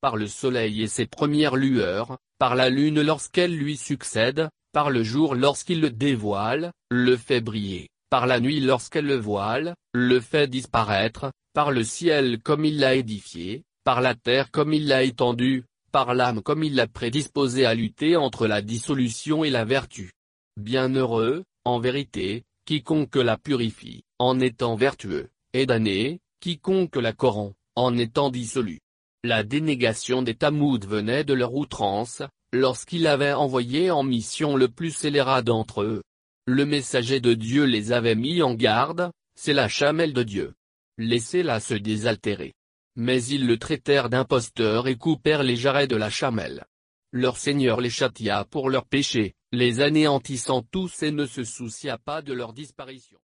Par 0.00 0.16
le 0.16 0.26
soleil 0.26 0.82
et 0.82 0.88
ses 0.88 1.06
premières 1.06 1.54
lueurs, 1.54 2.18
par 2.36 2.56
la 2.56 2.68
lune 2.68 3.00
lorsqu'elle 3.00 3.56
lui 3.56 3.76
succède, 3.76 4.48
par 4.72 4.90
le 4.90 5.04
jour 5.04 5.36
lorsqu'il 5.36 5.80
le 5.80 5.90
dévoile, 5.90 6.72
le 6.90 7.16
fait 7.16 7.40
briller, 7.40 7.90
par 8.10 8.26
la 8.26 8.40
nuit 8.40 8.58
lorsqu'elle 8.58 9.06
le 9.06 9.18
voile, 9.18 9.76
le 9.94 10.18
fait 10.18 10.48
disparaître, 10.48 11.30
par 11.52 11.70
le 11.70 11.84
ciel 11.84 12.42
comme 12.42 12.64
il 12.64 12.80
l'a 12.80 12.96
édifié, 12.96 13.62
par 13.84 14.00
la 14.00 14.16
terre 14.16 14.50
comme 14.50 14.72
il 14.72 14.88
l'a 14.88 15.04
étendue, 15.04 15.62
par 15.92 16.14
l'âme 16.14 16.42
comme 16.42 16.64
il 16.64 16.74
l'a 16.74 16.88
prédisposé 16.88 17.66
à 17.66 17.74
lutter 17.74 18.16
entre 18.16 18.48
la 18.48 18.62
dissolution 18.62 19.44
et 19.44 19.50
la 19.50 19.64
vertu. 19.64 20.10
Bienheureux, 20.56 21.44
en 21.64 21.78
vérité, 21.78 22.42
quiconque 22.64 23.14
la 23.14 23.36
purifie, 23.36 24.02
en 24.18 24.40
étant 24.40 24.74
vertueux, 24.74 25.30
et 25.52 25.66
damné, 25.66 26.20
quiconque 26.40 26.96
la 26.96 27.12
corrompt, 27.12 27.54
en 27.74 27.96
étant 27.96 28.30
dissolu. 28.30 28.80
La 29.22 29.42
dénégation 29.42 30.22
des 30.22 30.34
Tamouds 30.34 30.86
venait 30.86 31.24
de 31.24 31.34
leur 31.34 31.54
outrance, 31.54 32.22
lorsqu'il 32.52 33.06
avait 33.06 33.32
envoyé 33.32 33.90
en 33.90 34.02
mission 34.02 34.56
le 34.56 34.68
plus 34.68 34.90
scélérat 34.90 35.42
d'entre 35.42 35.82
eux. 35.82 36.02
Le 36.46 36.64
messager 36.64 37.20
de 37.20 37.34
Dieu 37.34 37.64
les 37.64 37.92
avait 37.92 38.14
mis 38.14 38.42
en 38.42 38.54
garde, 38.54 39.10
c'est 39.34 39.52
la 39.52 39.68
chamelle 39.68 40.12
de 40.12 40.22
Dieu. 40.22 40.54
Laissez-la 40.98 41.60
se 41.60 41.74
désaltérer. 41.74 42.54
Mais 42.96 43.22
ils 43.24 43.46
le 43.46 43.58
traitèrent 43.58 44.10
d'imposteur 44.10 44.88
et 44.88 44.96
coupèrent 44.96 45.42
les 45.42 45.56
jarrets 45.56 45.86
de 45.86 45.96
la 45.96 46.10
chamelle. 46.10 46.64
Leur 47.12 47.36
Seigneur 47.36 47.80
les 47.80 47.90
châtia 47.90 48.44
pour 48.50 48.70
leurs 48.70 48.86
péchés, 48.86 49.34
les 49.52 49.80
anéantissant 49.80 50.62
tous 50.62 51.02
et 51.02 51.10
ne 51.10 51.26
se 51.26 51.44
soucia 51.44 51.98
pas 51.98 52.22
de 52.22 52.32
leur 52.32 52.52
disparition. 52.52 53.18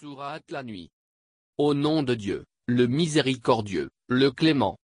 Sourate 0.00 0.50
la 0.50 0.62
nuit. 0.62 0.90
Au 1.56 1.72
nom 1.72 2.02
de 2.02 2.14
Dieu, 2.14 2.44
le 2.66 2.86
miséricordieux, 2.86 3.88
le 4.08 4.30
clément. 4.30 4.76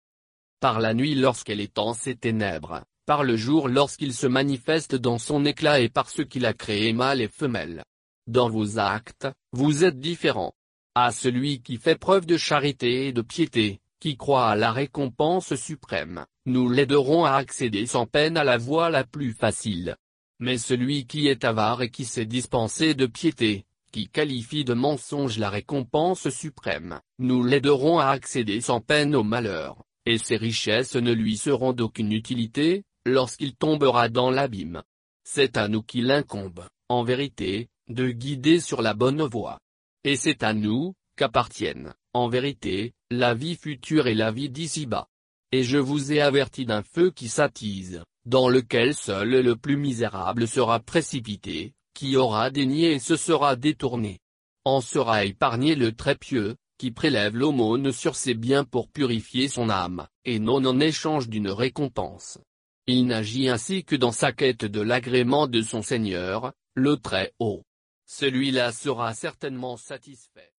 Par 0.58 0.80
la 0.80 0.94
nuit 0.94 1.14
lorsqu'elle 1.14 1.60
est 1.60 1.78
en 1.78 1.92
ses 1.92 2.14
ténèbres, 2.14 2.82
par 3.04 3.22
le 3.22 3.36
jour 3.36 3.68
lorsqu'il 3.68 4.14
se 4.14 4.26
manifeste 4.26 4.94
dans 4.94 5.18
son 5.18 5.44
éclat 5.44 5.80
et 5.80 5.90
par 5.90 6.08
ce 6.08 6.22
qu'il 6.22 6.46
a 6.46 6.54
créé 6.54 6.94
mâle 6.94 7.20
et 7.20 7.28
femelle. 7.28 7.84
Dans 8.26 8.48
vos 8.48 8.78
actes, 8.78 9.28
vous 9.52 9.84
êtes 9.84 10.00
différents. 10.00 10.54
À 10.94 11.12
celui 11.12 11.60
qui 11.60 11.76
fait 11.76 11.98
preuve 11.98 12.24
de 12.24 12.38
charité 12.38 13.08
et 13.08 13.12
de 13.12 13.22
piété, 13.22 13.80
qui 14.00 14.16
croit 14.16 14.48
à 14.48 14.56
la 14.56 14.72
récompense 14.72 15.54
suprême, 15.56 16.24
nous 16.46 16.70
l'aiderons 16.70 17.26
à 17.26 17.32
accéder 17.32 17.84
sans 17.84 18.06
peine 18.06 18.38
à 18.38 18.44
la 18.44 18.56
voie 18.56 18.88
la 18.88 19.04
plus 19.04 19.34
facile. 19.34 19.96
Mais 20.38 20.56
celui 20.56 21.06
qui 21.06 21.28
est 21.28 21.44
avare 21.44 21.82
et 21.82 21.90
qui 21.90 22.06
s'est 22.06 22.24
dispensé 22.24 22.94
de 22.94 23.04
piété, 23.04 23.66
qui 23.92 24.08
qualifie 24.08 24.64
de 24.64 24.74
mensonge 24.74 25.38
la 25.38 25.50
récompense 25.50 26.30
suprême, 26.30 27.00
nous 27.18 27.44
l'aiderons 27.44 27.98
à 27.98 28.06
accéder 28.06 28.60
sans 28.60 28.80
peine 28.80 29.14
au 29.14 29.22
malheur, 29.22 29.84
et 30.06 30.18
ses 30.18 30.36
richesses 30.36 30.96
ne 30.96 31.12
lui 31.12 31.36
seront 31.36 31.72
d'aucune 31.72 32.12
utilité, 32.12 32.84
lorsqu'il 33.06 33.54
tombera 33.54 34.08
dans 34.08 34.30
l'abîme. 34.30 34.82
C'est 35.24 35.56
à 35.56 35.68
nous 35.68 35.82
qu'il 35.82 36.10
incombe, 36.10 36.64
en 36.88 37.04
vérité, 37.04 37.68
de 37.88 38.10
guider 38.10 38.60
sur 38.60 38.82
la 38.82 38.94
bonne 38.94 39.22
voie. 39.22 39.58
Et 40.04 40.16
c'est 40.16 40.42
à 40.42 40.54
nous, 40.54 40.94
qu'appartiennent, 41.16 41.94
en 42.14 42.28
vérité, 42.28 42.94
la 43.10 43.34
vie 43.34 43.56
future 43.56 44.06
et 44.06 44.14
la 44.14 44.32
vie 44.32 44.50
d'ici-bas. 44.50 45.08
Et 45.52 45.62
je 45.62 45.78
vous 45.78 46.12
ai 46.12 46.20
averti 46.20 46.64
d'un 46.64 46.82
feu 46.82 47.10
qui 47.10 47.28
s'attise, 47.28 48.02
dans 48.24 48.48
lequel 48.48 48.94
seul 48.94 49.28
le 49.28 49.56
plus 49.56 49.76
misérable 49.76 50.48
sera 50.48 50.80
précipité, 50.80 51.74
qui 51.94 52.16
aura 52.16 52.50
dénié 52.50 52.92
et 52.92 52.98
se 52.98 53.16
sera 53.16 53.56
détourné. 53.56 54.20
En 54.64 54.80
sera 54.80 55.24
épargné 55.24 55.74
le 55.74 55.92
très 55.92 56.14
pieux, 56.14 56.56
qui 56.78 56.90
prélève 56.90 57.36
l'aumône 57.36 57.92
sur 57.92 58.16
ses 58.16 58.34
biens 58.34 58.64
pour 58.64 58.88
purifier 58.88 59.48
son 59.48 59.70
âme, 59.70 60.06
et 60.24 60.38
non 60.38 60.64
en 60.64 60.80
échange 60.80 61.28
d'une 61.28 61.50
récompense. 61.50 62.38
Il 62.86 63.06
n'agit 63.06 63.48
ainsi 63.48 63.84
que 63.84 63.96
dans 63.96 64.12
sa 64.12 64.32
quête 64.32 64.64
de 64.64 64.80
l'agrément 64.80 65.46
de 65.46 65.62
son 65.62 65.82
Seigneur, 65.82 66.52
le 66.74 66.96
Très-Haut 66.96 67.62
celui-là 68.12 68.72
sera 68.72 69.14
certainement 69.14 69.78
satisfait. 69.78 70.52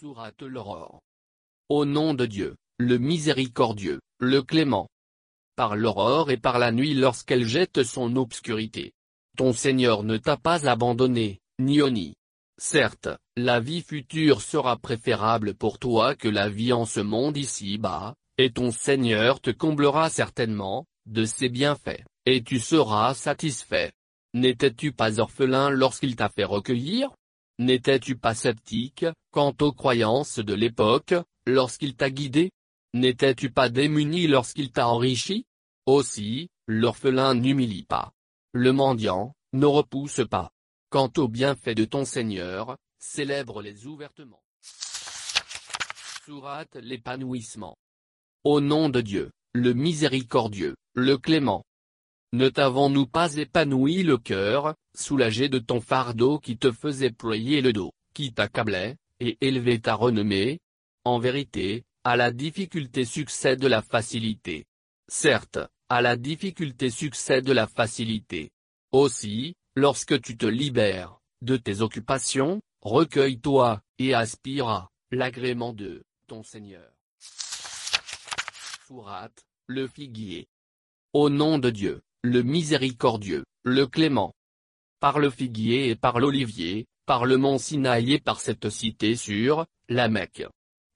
Sourate 0.00 0.42
l'aurore. 0.42 1.00
Au 1.68 1.84
nom 1.84 2.14
de 2.14 2.26
Dieu, 2.26 2.56
le 2.78 2.98
miséricordieux, 2.98 4.00
le 4.18 4.42
clément. 4.42 4.88
Par 5.54 5.76
l'aurore 5.76 6.32
et 6.32 6.36
par 6.36 6.58
la 6.58 6.72
nuit 6.72 6.94
lorsqu'elle 6.94 7.46
jette 7.46 7.84
son 7.84 8.16
obscurité. 8.16 8.92
Ton 9.38 9.52
Seigneur 9.52 10.02
ne 10.02 10.16
t'a 10.16 10.36
pas 10.36 10.68
abandonné, 10.68 11.38
ni 11.60 11.80
oni. 11.80 12.16
Certes, 12.60 13.08
la 13.36 13.60
vie 13.60 13.82
future 13.82 14.42
sera 14.42 14.76
préférable 14.76 15.54
pour 15.54 15.78
toi 15.78 16.16
que 16.16 16.26
la 16.26 16.48
vie 16.48 16.72
en 16.72 16.84
ce 16.84 16.98
monde 16.98 17.36
ici-bas, 17.36 18.16
et 18.36 18.50
ton 18.50 18.72
Seigneur 18.72 19.40
te 19.40 19.50
comblera 19.50 20.10
certainement, 20.10 20.86
de 21.06 21.24
ses 21.24 21.48
bienfaits, 21.48 22.02
et 22.26 22.42
tu 22.42 22.58
seras 22.58 23.14
satisfait. 23.14 23.92
N'étais-tu 24.34 24.90
pas 24.90 25.20
orphelin 25.20 25.70
lorsqu'il 25.70 26.16
t'a 26.16 26.30
fait 26.30 26.42
recueillir? 26.42 27.12
N'étais-tu 27.60 28.16
pas 28.16 28.34
sceptique, 28.34 29.06
quant 29.30 29.54
aux 29.60 29.72
croyances 29.72 30.40
de 30.40 30.54
l'époque, 30.54 31.14
lorsqu'il 31.46 31.94
t'a 31.94 32.10
guidé? 32.10 32.50
N'étais-tu 32.92 33.50
pas 33.50 33.68
démuni 33.68 34.26
lorsqu'il 34.26 34.72
t'a 34.72 34.88
enrichi? 34.88 35.44
Aussi, 35.86 36.48
l'orphelin 36.66 37.36
n'humilie 37.36 37.84
pas. 37.84 38.10
Le 38.60 38.72
mendiant, 38.72 39.36
ne 39.52 39.66
repousse 39.66 40.22
pas. 40.28 40.50
Quant 40.90 41.12
aux 41.16 41.28
bienfaits 41.28 41.76
de 41.76 41.84
ton 41.84 42.04
Seigneur, 42.04 42.76
célèbre-les 42.98 43.86
ouvertement. 43.86 44.42
Sourate 46.26 46.74
l'épanouissement. 46.74 47.76
Au 48.42 48.60
nom 48.60 48.88
de 48.88 49.00
Dieu, 49.00 49.30
le 49.52 49.74
miséricordieux, 49.74 50.74
le 50.94 51.18
clément, 51.18 51.62
ne 52.32 52.48
t'avons-nous 52.48 53.06
pas 53.06 53.36
épanoui 53.36 54.02
le 54.02 54.18
cœur, 54.18 54.74
soulagé 54.92 55.48
de 55.48 55.60
ton 55.60 55.80
fardeau 55.80 56.40
qui 56.40 56.58
te 56.58 56.72
faisait 56.72 57.12
ployer 57.12 57.60
le 57.60 57.72
dos, 57.72 57.92
qui 58.12 58.32
t'accablait, 58.32 58.96
et 59.20 59.38
élevé 59.40 59.80
ta 59.80 59.94
renommée? 59.94 60.58
En 61.04 61.20
vérité, 61.20 61.84
à 62.02 62.16
la 62.16 62.32
difficulté 62.32 63.04
succède 63.04 63.62
la 63.62 63.82
facilité. 63.82 64.66
Certes, 65.06 65.60
à 65.88 66.02
la 66.02 66.16
difficulté 66.16 66.90
succède 66.90 67.48
la 67.48 67.66
facilité. 67.66 68.50
Aussi, 68.92 69.54
lorsque 69.74 70.20
tu 70.20 70.36
te 70.36 70.46
libères 70.46 71.20
de 71.40 71.56
tes 71.56 71.80
occupations, 71.80 72.60
recueille-toi, 72.82 73.80
et 73.98 74.14
aspire 74.14 74.68
à 74.68 74.90
l'agrément 75.10 75.72
de 75.72 76.04
ton 76.26 76.42
Seigneur. 76.42 76.92
Sourate, 78.86 79.44
le 79.66 79.88
figuier. 79.88 80.46
Au 81.12 81.30
nom 81.30 81.58
de 81.58 81.70
Dieu, 81.70 82.02
le 82.22 82.42
miséricordieux, 82.42 83.44
le 83.64 83.86
clément. 83.86 84.34
Par 85.00 85.18
le 85.18 85.30
figuier 85.30 85.88
et 85.88 85.96
par 85.96 86.20
l'olivier, 86.20 86.86
par 87.06 87.24
le 87.24 87.38
mont 87.38 87.58
Sinaï 87.58 88.12
et 88.14 88.20
par 88.20 88.40
cette 88.40 88.68
cité 88.68 89.16
sûre, 89.16 89.66
la 89.88 90.08
Mecque. 90.08 90.46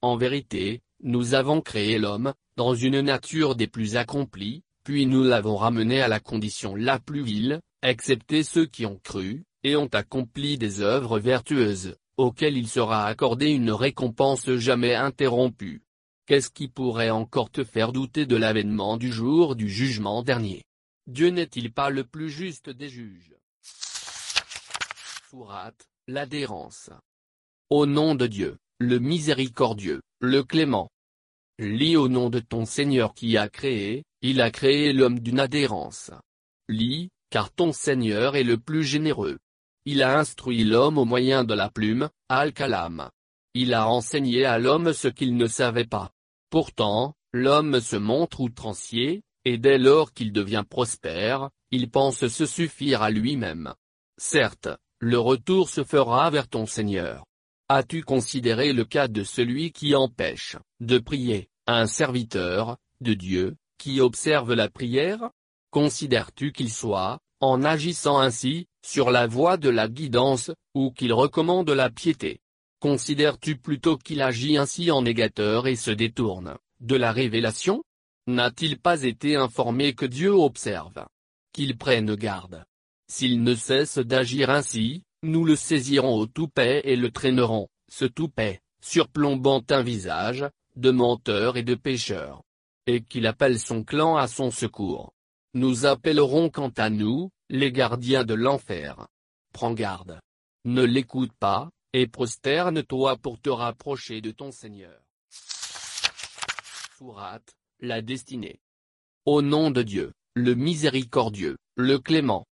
En 0.01 0.17
vérité, 0.17 0.81
nous 1.01 1.33
avons 1.33 1.61
créé 1.61 1.97
l'homme, 1.97 2.33
dans 2.55 2.75
une 2.75 3.01
nature 3.01 3.55
des 3.55 3.67
plus 3.67 3.95
accomplies, 3.95 4.63
puis 4.83 5.05
nous 5.05 5.23
l'avons 5.23 5.55
ramené 5.55 6.01
à 6.01 6.07
la 6.07 6.19
condition 6.19 6.75
la 6.75 6.99
plus 6.99 7.23
vile, 7.23 7.59
excepté 7.81 8.43
ceux 8.43 8.65
qui 8.65 8.85
ont 8.85 8.99
cru, 9.03 9.43
et 9.63 9.75
ont 9.75 9.89
accompli 9.93 10.57
des 10.57 10.81
œuvres 10.81 11.19
vertueuses, 11.19 11.95
auxquelles 12.17 12.57
il 12.57 12.67
sera 12.67 13.05
accordé 13.05 13.49
une 13.49 13.71
récompense 13.71 14.49
jamais 14.55 14.95
interrompue. 14.95 15.81
Qu'est-ce 16.25 16.49
qui 16.49 16.67
pourrait 16.67 17.09
encore 17.09 17.49
te 17.49 17.63
faire 17.63 17.91
douter 17.91 18.25
de 18.25 18.35
l'avènement 18.35 18.97
du 18.97 19.11
jour 19.11 19.55
du 19.55 19.69
jugement 19.69 20.23
dernier? 20.23 20.63
Dieu 21.07 21.29
n'est-il 21.29 21.73
pas 21.73 21.89
le 21.89 22.05
plus 22.05 22.29
juste 22.29 22.69
des 22.69 22.87
juges? 22.87 23.35
Sourate, 25.29 25.87
l'adhérence. 26.07 26.89
Au 27.69 27.85
nom 27.85 28.15
de 28.15 28.27
Dieu, 28.27 28.57
le 28.79 28.99
miséricordieux, 28.99 30.01
le 30.19 30.43
clément. 30.43 30.89
Lis 31.59 31.97
au 31.97 32.07
nom 32.07 32.29
de 32.29 32.39
ton 32.39 32.65
Seigneur 32.65 33.13
qui 33.13 33.37
a 33.37 33.49
créé, 33.49 34.03
il 34.23 34.41
a 34.41 34.49
créé 34.51 34.93
l'homme 34.93 35.19
d'une 35.19 35.41
adhérence. 35.41 36.09
Lis, 36.69 37.09
car 37.29 37.51
ton 37.51 37.73
Seigneur 37.73 38.37
est 38.37 38.43
le 38.43 38.57
plus 38.57 38.83
généreux. 38.83 39.37
Il 39.85 40.01
a 40.01 40.17
instruit 40.17 40.63
l'homme 40.63 40.97
au 40.97 41.03
moyen 41.03 41.43
de 41.43 41.53
la 41.53 41.69
plume, 41.69 42.09
Al-Kalam. 42.29 43.09
Il 43.53 43.73
a 43.73 43.89
enseigné 43.89 44.45
à 44.45 44.59
l'homme 44.59 44.93
ce 44.93 45.09
qu'il 45.09 45.35
ne 45.35 45.45
savait 45.47 45.85
pas. 45.85 46.11
Pourtant, 46.49 47.15
l'homme 47.33 47.81
se 47.81 47.97
montre 47.97 48.39
outrancier, 48.39 49.23
et 49.43 49.57
dès 49.57 49.77
lors 49.77 50.13
qu'il 50.13 50.31
devient 50.31 50.63
prospère, 50.67 51.49
il 51.71 51.91
pense 51.91 52.27
se 52.27 52.45
suffire 52.45 53.01
à 53.01 53.11
lui-même. 53.11 53.73
Certes, 54.17 54.69
le 54.99 55.19
retour 55.19 55.69
se 55.69 55.83
fera 55.83 56.29
vers 56.29 56.47
ton 56.47 56.65
Seigneur. 56.65 57.25
As-tu 57.67 58.03
considéré 58.03 58.71
le 58.71 58.85
cas 58.85 59.09
de 59.09 59.23
celui 59.23 59.73
qui 59.73 59.95
empêche 59.95 60.55
de 60.79 60.97
prier, 60.97 61.49
un 61.67 61.87
serviteur 61.87 62.77
de 63.01 63.13
Dieu, 63.13 63.57
qui 63.77 64.01
observe 64.01 64.53
la 64.53 64.69
prière 64.69 65.29
Considères-tu 65.71 66.51
qu'il 66.51 66.71
soit, 66.71 67.19
en 67.39 67.63
agissant 67.63 68.19
ainsi, 68.19 68.67
sur 68.85 69.09
la 69.09 69.25
voie 69.25 69.57
de 69.57 69.69
la 69.69 69.87
guidance, 69.87 70.51
ou 70.75 70.91
qu'il 70.91 71.11
recommande 71.13 71.71
la 71.71 71.89
piété? 71.89 72.41
Considères-tu 72.79 73.57
plutôt 73.57 73.97
qu'il 73.97 74.21
agit 74.21 74.57
ainsi 74.57 74.91
en 74.91 75.01
négateur 75.01 75.65
et 75.65 75.75
se 75.75 75.89
détourne 75.89 76.57
de 76.79 76.95
la 76.95 77.11
révélation? 77.11 77.83
N'a-t-il 78.27 78.77
pas 78.77 79.03
été 79.03 79.35
informé 79.35 79.95
que 79.95 80.05
Dieu 80.05 80.31
observe 80.31 81.05
Qu'il 81.53 81.77
prenne 81.77 82.13
garde? 82.15 82.65
S'il 83.09 83.41
ne 83.41 83.55
cesse 83.55 83.97
d'agir 83.97 84.49
ainsi, 84.49 85.03
nous 85.23 85.43
le 85.43 85.55
saisirons 85.55 86.15
au 86.15 86.27
toupet 86.27 86.81
et 86.83 86.95
le 86.95 87.09
traînerons, 87.09 87.67
ce 87.91 88.05
toupet, 88.05 88.61
surplombant 88.83 89.63
un 89.69 89.81
visage, 89.81 90.45
de 90.75 90.91
menteur 90.91 91.57
et 91.57 91.63
de 91.63 91.75
pécheur. 91.75 92.43
Et 92.85 93.03
qu'il 93.03 93.27
appelle 93.27 93.59
son 93.59 93.83
clan 93.83 94.17
à 94.17 94.27
son 94.27 94.51
secours. 94.51 95.13
Nous 95.53 95.85
appellerons 95.85 96.49
quant 96.49 96.71
à 96.77 96.89
nous, 96.89 97.29
les 97.49 97.71
gardiens 97.71 98.23
de 98.23 98.33
l'enfer. 98.33 99.07
Prends 99.53 99.73
garde. 99.73 100.19
Ne 100.65 100.83
l'écoute 100.83 101.33
pas, 101.39 101.69
et 101.93 102.07
prosterne-toi 102.07 103.17
pour 103.17 103.39
te 103.39 103.49
rapprocher 103.49 104.19
de 104.21 104.31
ton 104.31 104.51
Seigneur. 104.51 104.99
Sourate, 106.97 107.53
la 107.79 108.01
destinée. 108.01 108.59
Au 109.25 109.41
nom 109.41 109.71
de 109.71 109.83
Dieu, 109.83 110.13
le 110.33 110.55
miséricordieux, 110.55 111.57
le 111.75 111.99
clément. 111.99 112.45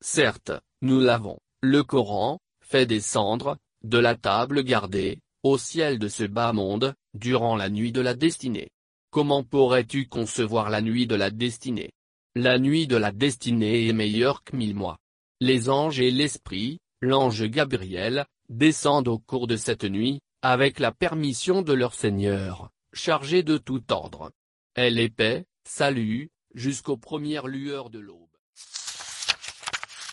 Certes, 0.00 0.52
nous 0.80 1.00
l'avons, 1.00 1.38
le 1.60 1.82
Coran, 1.82 2.38
fait 2.62 2.86
descendre, 2.86 3.58
de 3.82 3.98
la 3.98 4.14
table 4.14 4.62
gardée, 4.64 5.20
au 5.42 5.58
ciel 5.58 5.98
de 5.98 6.08
ce 6.08 6.24
bas 6.24 6.52
monde, 6.52 6.94
durant 7.14 7.56
la 7.56 7.68
nuit 7.68 7.92
de 7.92 8.00
la 8.00 8.14
destinée. 8.14 8.70
Comment 9.10 9.42
pourrais-tu 9.42 10.06
concevoir 10.06 10.70
la 10.70 10.80
nuit 10.80 11.08
de 11.08 11.16
la 11.16 11.32
destinée? 11.32 11.90
La 12.36 12.60
nuit 12.60 12.86
de 12.86 12.94
la 12.94 13.10
destinée 13.10 13.88
est 13.88 13.92
meilleure 13.92 14.44
que 14.44 14.54
mille 14.54 14.76
mois. 14.76 14.98
Les 15.40 15.68
anges 15.68 15.98
et 15.98 16.12
l'esprit, 16.12 16.78
l'ange 17.00 17.42
Gabriel, 17.42 18.24
descendent 18.48 19.08
au 19.08 19.18
cours 19.18 19.48
de 19.48 19.56
cette 19.56 19.82
nuit, 19.82 20.20
avec 20.42 20.78
la 20.78 20.92
permission 20.92 21.62
de 21.62 21.72
leur 21.72 21.94
Seigneur, 21.94 22.70
chargé 22.92 23.42
de 23.42 23.58
tout 23.58 23.82
ordre. 23.90 24.30
Elle 24.74 25.00
est 25.00 25.10
paix, 25.10 25.44
salut, 25.64 26.30
jusqu'aux 26.54 26.96
premières 26.96 27.48
lueurs 27.48 27.90
de 27.90 27.98
l'aube. 27.98 28.28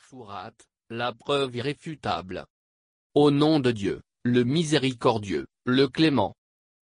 Sourate, 0.10 0.65
la 0.90 1.13
preuve 1.13 1.56
irréfutable. 1.56 2.47
Au 3.13 3.30
nom 3.30 3.60
de 3.60 3.69
Dieu, 3.69 4.01
le 4.24 4.44
miséricordieux, 4.44 5.46
le 5.65 5.88
clément. 5.88 6.33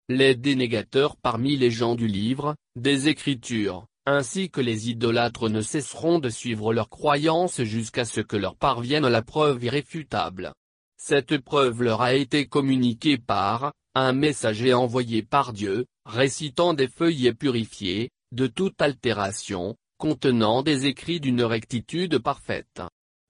Les 0.08 0.34
dénégateurs 0.34 1.16
parmi 1.16 1.56
les 1.56 1.70
gens 1.70 1.94
du 1.94 2.08
livre, 2.08 2.56
des 2.74 3.08
Écritures, 3.08 3.86
ainsi 4.04 4.50
que 4.50 4.60
les 4.60 4.90
idolâtres 4.90 5.48
ne 5.48 5.60
cesseront 5.60 6.18
de 6.18 6.28
suivre 6.28 6.74
leurs 6.74 6.88
croyances 6.88 7.62
jusqu'à 7.62 8.04
ce 8.04 8.20
que 8.20 8.36
leur 8.36 8.56
parvienne 8.56 9.06
la 9.06 9.22
preuve 9.22 9.62
irréfutable. 9.62 10.52
Cette 10.96 11.38
preuve 11.38 11.82
leur 11.82 12.02
a 12.02 12.14
été 12.14 12.46
communiquée 12.46 13.16
par, 13.16 13.72
un 13.94 14.12
messager 14.12 14.74
envoyé 14.74 15.22
par 15.22 15.52
Dieu, 15.52 15.86
récitant 16.04 16.74
des 16.74 16.88
feuillets 16.88 17.34
purifiés, 17.34 18.10
de 18.32 18.46
toute 18.46 18.80
altération, 18.82 19.76
contenant 19.98 20.62
des 20.62 20.86
écrits 20.86 21.20
d'une 21.20 21.42
rectitude 21.42 22.18
parfaite. 22.18 22.82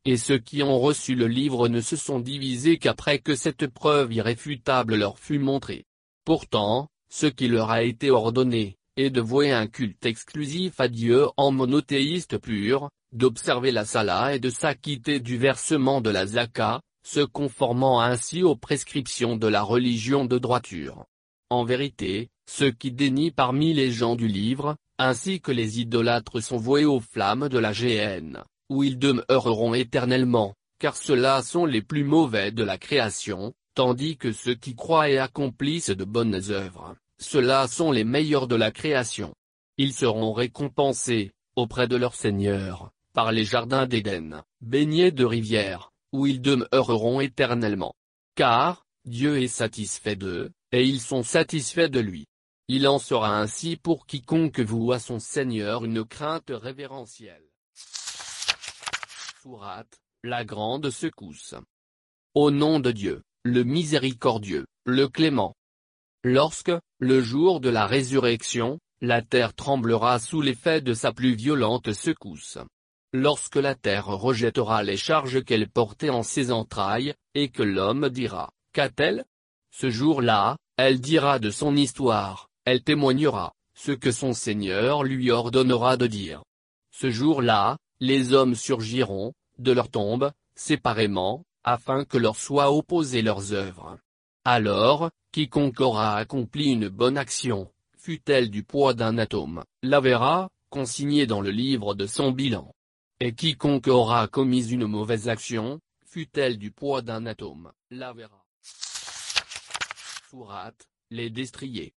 Et 0.06 0.17
ceux 0.17 0.38
qui 0.38 0.62
ont 0.62 0.81
reçu 0.81 1.15
le 1.15 1.26
livre 1.26 1.69
ne 1.69 1.81
se 1.81 1.97
sont 1.97 2.19
divisés 2.19 2.78
qu'après 2.78 3.19
que 3.19 3.37
cette 3.37 3.67
preuve 3.67 4.12
irréfutable 4.12 4.97
leur 4.97 5.19
fut 5.19 5.38
montrée. 5.38 5.85
Pourtant, 6.24 6.88
ce 7.10 7.26
qui 7.26 7.49
leur 7.49 7.71
a 7.71 7.83
été 7.83 8.10
ordonné, 8.10 8.76
est 8.97 9.10
de 9.10 9.21
vouer 9.21 9.53
un 9.53 9.67
culte 9.67 10.05
exclusif 10.06 10.78
à 10.81 10.88
Dieu 10.88 11.26
en 11.37 11.51
monothéiste 11.51 12.38
pur, 12.38 12.90
d'observer 13.12 13.72
la 13.72 13.85
Salah 13.85 14.35
et 14.35 14.38
de 14.38 14.51
s'acquitter 14.51 15.21
du 15.21 15.37
versement 15.38 16.01
de 16.01 16.10
la 16.10 16.26
Zaka, 16.26 16.81
se 17.05 17.21
conformant 17.21 18.01
ainsi 18.01 18.42
aux 18.42 18.56
prescriptions 18.56 19.37
de 19.37 19.49
la 19.49 19.62
religion 19.62 20.24
de 20.24 20.38
droiture. 20.38 21.05
En 21.51 21.65
vérité, 21.65 22.28
ceux 22.49 22.71
qui 22.71 22.92
dénient 22.92 23.33
parmi 23.33 23.74
les 23.74 23.90
gens 23.90 24.15
du 24.15 24.28
livre, 24.28 24.76
ainsi 24.99 25.40
que 25.40 25.53
les 25.53 25.81
idolâtres 25.81 26.42
sont 26.42 26.58
voués 26.58 26.85
aux 26.85 27.01
flammes 27.01 27.49
de 27.49 27.58
la 27.58 27.72
géhenne 27.72 28.44
où 28.72 28.83
ils 28.83 28.99
demeureront 28.99 29.74
éternellement, 29.74 30.55
car 30.78 30.97
ceux-là 30.97 31.42
sont 31.42 31.67
les 31.67 31.83
plus 31.83 32.05
mauvais 32.05 32.51
de 32.51 32.65
la 32.65 32.78
création, 32.78 33.53
tandis 33.74 34.17
que 34.17 34.33
ceux 34.33 34.55
qui 34.55 34.74
croient 34.74 35.08
et 35.08 35.19
accomplissent 35.19 35.90
de 35.90 36.05
bonnes 36.05 36.40
œuvres, 36.51 36.97
ceux-là 37.19 37.69
sont 37.69 37.92
les 37.92 38.05
meilleurs 38.05 38.49
de 38.49 38.56
la 38.56 38.71
création. 38.71 39.35
Ils 39.76 39.92
seront 39.92 40.33
récompensés, 40.33 41.33
auprès 41.56 41.87
de 41.88 41.97
leur 41.97 42.15
Seigneur, 42.15 42.90
par 43.12 43.33
les 43.33 43.44
jardins 43.44 43.87
d'Éden, 43.87 44.42
baignés 44.60 45.10
de 45.10 45.24
rivières, 45.24 45.92
où 46.12 46.26
ils 46.26 46.40
demeureront 46.40 47.21
éternellement. 47.21 47.94
Car, 48.35 48.87
Dieu 49.05 49.42
est 49.42 49.49
satisfait 49.49 50.17
d'eux, 50.17 50.51
et 50.72 50.85
ils 50.85 51.01
sont 51.01 51.22
satisfaits 51.22 51.88
de 51.88 52.01
lui. 52.01 52.26
Il 52.69 52.87
en 52.88 52.99
sera 52.99 53.38
ainsi 53.38 53.76
pour 53.76 54.06
quiconque 54.06 54.60
voue 54.60 54.92
à 54.92 54.99
son 54.99 55.19
Seigneur 55.19 55.85
une 55.85 56.05
crainte 56.05 56.51
révérentielle 56.51 57.44
la 60.22 60.44
grande 60.44 60.90
secousse. 60.90 61.55
Au 62.35 62.51
nom 62.51 62.81
de 62.81 62.92
Dieu, 62.92 63.22
le 63.44 63.65
miséricordieux, 63.65 64.67
le 64.85 65.08
clément. 65.08 65.55
Lorsque, 66.23 66.73
le 66.99 67.21
jour 67.21 67.60
de 67.60 67.69
la 67.69 67.87
résurrection, 67.87 68.78
la 69.01 69.21
terre 69.21 69.55
tremblera 69.55 70.21
sous 70.21 70.41
l'effet 70.41 70.81
de 70.81 70.94
sa 70.94 71.12
plus 71.12 71.35
violente 71.35 71.92
secousse. 71.92 72.58
Lorsque 73.12 73.57
la 73.57 73.75
terre 73.75 74.07
rejettera 74.07 74.85
les 74.85 74.97
charges 74.97 75.42
qu'elle 75.44 75.69
portait 75.69 76.10
en 76.10 76.23
ses 76.23 76.53
entrailles, 76.53 77.15
et 77.35 77.49
que 77.49 77.65
l'homme 77.65 78.08
dira, 78.08 78.51
qu'a-t-elle? 78.73 79.25
Ce 79.73 79.91
jour-là, 79.91 80.57
elle 80.76 81.01
dira 81.01 81.39
de 81.41 81.51
son 81.51 81.75
histoire, 81.75 82.49
elle 82.65 82.85
témoignera, 82.85 83.53
ce 83.75 83.91
que 83.91 84.12
son 84.12 84.35
Seigneur 84.35 85.03
lui 85.03 85.31
ordonnera 85.33 85.97
de 85.97 86.07
dire. 86.07 86.44
Ce 86.92 87.10
jour-là, 87.10 87.76
les 87.99 88.33
hommes 88.33 88.55
surgiront, 88.55 89.33
de 89.58 89.73
leur 89.73 89.91
tombe, 89.91 90.31
séparément, 90.55 91.42
afin 91.65 92.05
que 92.05 92.19
leur 92.19 92.37
soient 92.37 92.73
opposées 92.73 93.23
leurs 93.23 93.53
œuvres. 93.53 93.99
Alors, 94.45 95.11
quiconque 95.31 95.81
aura 95.81 96.17
accompli 96.17 96.73
une 96.73 96.89
bonne 96.89 97.17
action, 97.17 97.71
fut-elle 97.97 98.51
du 98.51 98.65
poids 98.65 98.95
d'un 98.95 99.19
atome, 99.19 99.65
la 99.83 100.01
verra, 100.01 100.51
consignée 100.71 101.27
dans 101.27 101.41
le 101.41 101.51
livre 101.51 101.95
de 101.95 102.07
son 102.07 102.33
bilan. 102.33 102.75
Et 103.21 103.35
quiconque 103.35 103.87
aura 103.87 104.27
commis 104.27 104.69
une 104.69 104.87
mauvaise 104.87 105.28
action, 105.28 105.81
fut-elle 106.05 106.59
du 106.59 106.73
poids 106.73 107.03
d'un 107.03 107.27
atome, 107.27 107.73
la 107.91 108.12
verra. 108.12 108.45
Sourate, 110.31 110.89
les 111.11 111.31
destriers. 111.31 111.95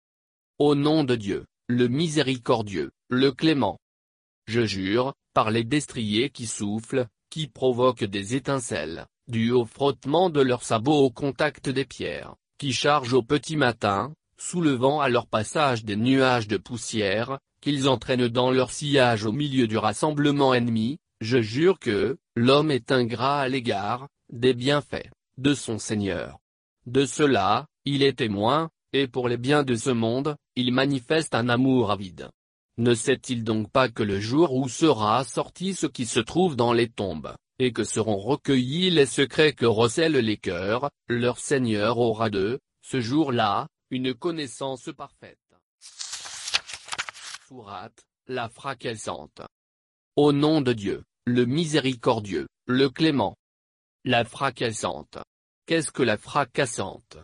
Au 0.59 0.75
nom 0.75 1.05
de 1.05 1.15
Dieu, 1.15 1.47
le 1.69 1.87
miséricordieux, 1.87 2.91
le 3.09 3.31
clément. 3.31 3.78
Je 4.47 4.65
jure, 4.65 5.15
par 5.35 5.51
les 5.51 5.65
destriers 5.65 6.31
qui 6.31 6.47
soufflent, 6.47 7.07
qui 7.31 7.47
provoquent 7.47 8.05
des 8.05 8.35
étincelles, 8.35 9.07
dû 9.33 9.51
au 9.51 9.65
frottement 9.65 10.31
de 10.31 10.41
leurs 10.41 10.63
sabots 10.63 11.01
au 11.01 11.11
contact 11.11 11.69
des 11.69 11.87
pierres, 11.87 12.37
qui 12.59 12.73
chargent 12.73 13.15
au 13.15 13.23
petit 13.23 13.57
matin, 13.57 14.13
soulevant 14.37 15.01
à 15.01 15.09
leur 15.09 15.27
passage 15.27 15.85
des 15.85 15.97
nuages 15.97 16.47
de 16.47 16.59
poussière, 16.59 17.39
qu'ils 17.61 17.89
entraînent 17.89 18.29
dans 18.29 18.51
leur 18.51 18.71
sillage 18.71 19.25
au 19.25 19.33
milieu 19.33 19.67
du 19.67 19.79
rassemblement 19.79 20.53
ennemi, 20.53 20.99
je 21.21 21.41
jure 21.41 21.79
que, 21.79 22.19
l'homme 22.37 22.71
est 22.71 22.93
ingrat 22.93 23.41
à 23.41 23.49
l'égard, 23.49 24.09
des 24.31 24.55
bienfaits, 24.55 25.11
de 25.39 25.55
son 25.55 25.79
Seigneur. 25.79 26.39
De 26.87 27.07
cela, 27.07 27.67
il 27.85 28.03
est 28.03 28.19
témoin, 28.19 28.69
et 28.93 29.07
pour 29.07 29.29
les 29.29 29.39
biens 29.39 29.63
de 29.63 29.75
ce 29.75 29.91
monde, 29.91 30.37
il 30.57 30.73
manifeste 30.73 31.35
un 31.35 31.49
amour 31.49 31.91
avide. 31.91 32.29
Ne 32.77 32.95
sait-il 32.95 33.45
donc 33.45 33.71
pas 33.71 33.89
que 33.89 34.03
le 34.03 34.21
jour 34.21 34.55
où 34.55 34.69
sera 34.69 35.25
sorti 35.25 35.75
ce 35.75 35.87
qui 35.87 36.05
se 36.05 36.21
trouve 36.21 36.57
dans 36.57 36.73
les 36.73 36.89
tombes, 36.89 37.35
et 37.58 37.72
que 37.72 37.85
seront 37.85 38.18
recueillis 38.18 38.90
les 38.90 39.06
secrets 39.06 39.52
que 39.52 39.67
recèlent 39.67 40.12
les 40.12 40.36
cœurs, 40.36 40.90
leur 41.08 41.38
Seigneur 41.38 41.99
aura 41.99 42.31
d'eux, 42.31 42.58
ce 42.83 43.01
jour-là, 43.01 43.68
une 43.90 44.15
connaissance 44.15 44.90
parfaite. 44.97 45.38
Sourate, 47.49 48.02
la 48.26 48.49
fracassante. 48.49 49.42
Au 50.17 50.33
nom 50.33 50.60
de 50.60 50.72
Dieu, 50.72 51.04
le 51.26 51.44
miséricordieux, 51.44 52.49
le 52.67 52.88
clément. 52.88 53.36
La 54.04 54.24
fracassante. 54.24 55.18
Qu'est-ce 55.67 55.92
que 55.92 56.02
la 56.02 56.17
fracassante? 56.17 57.18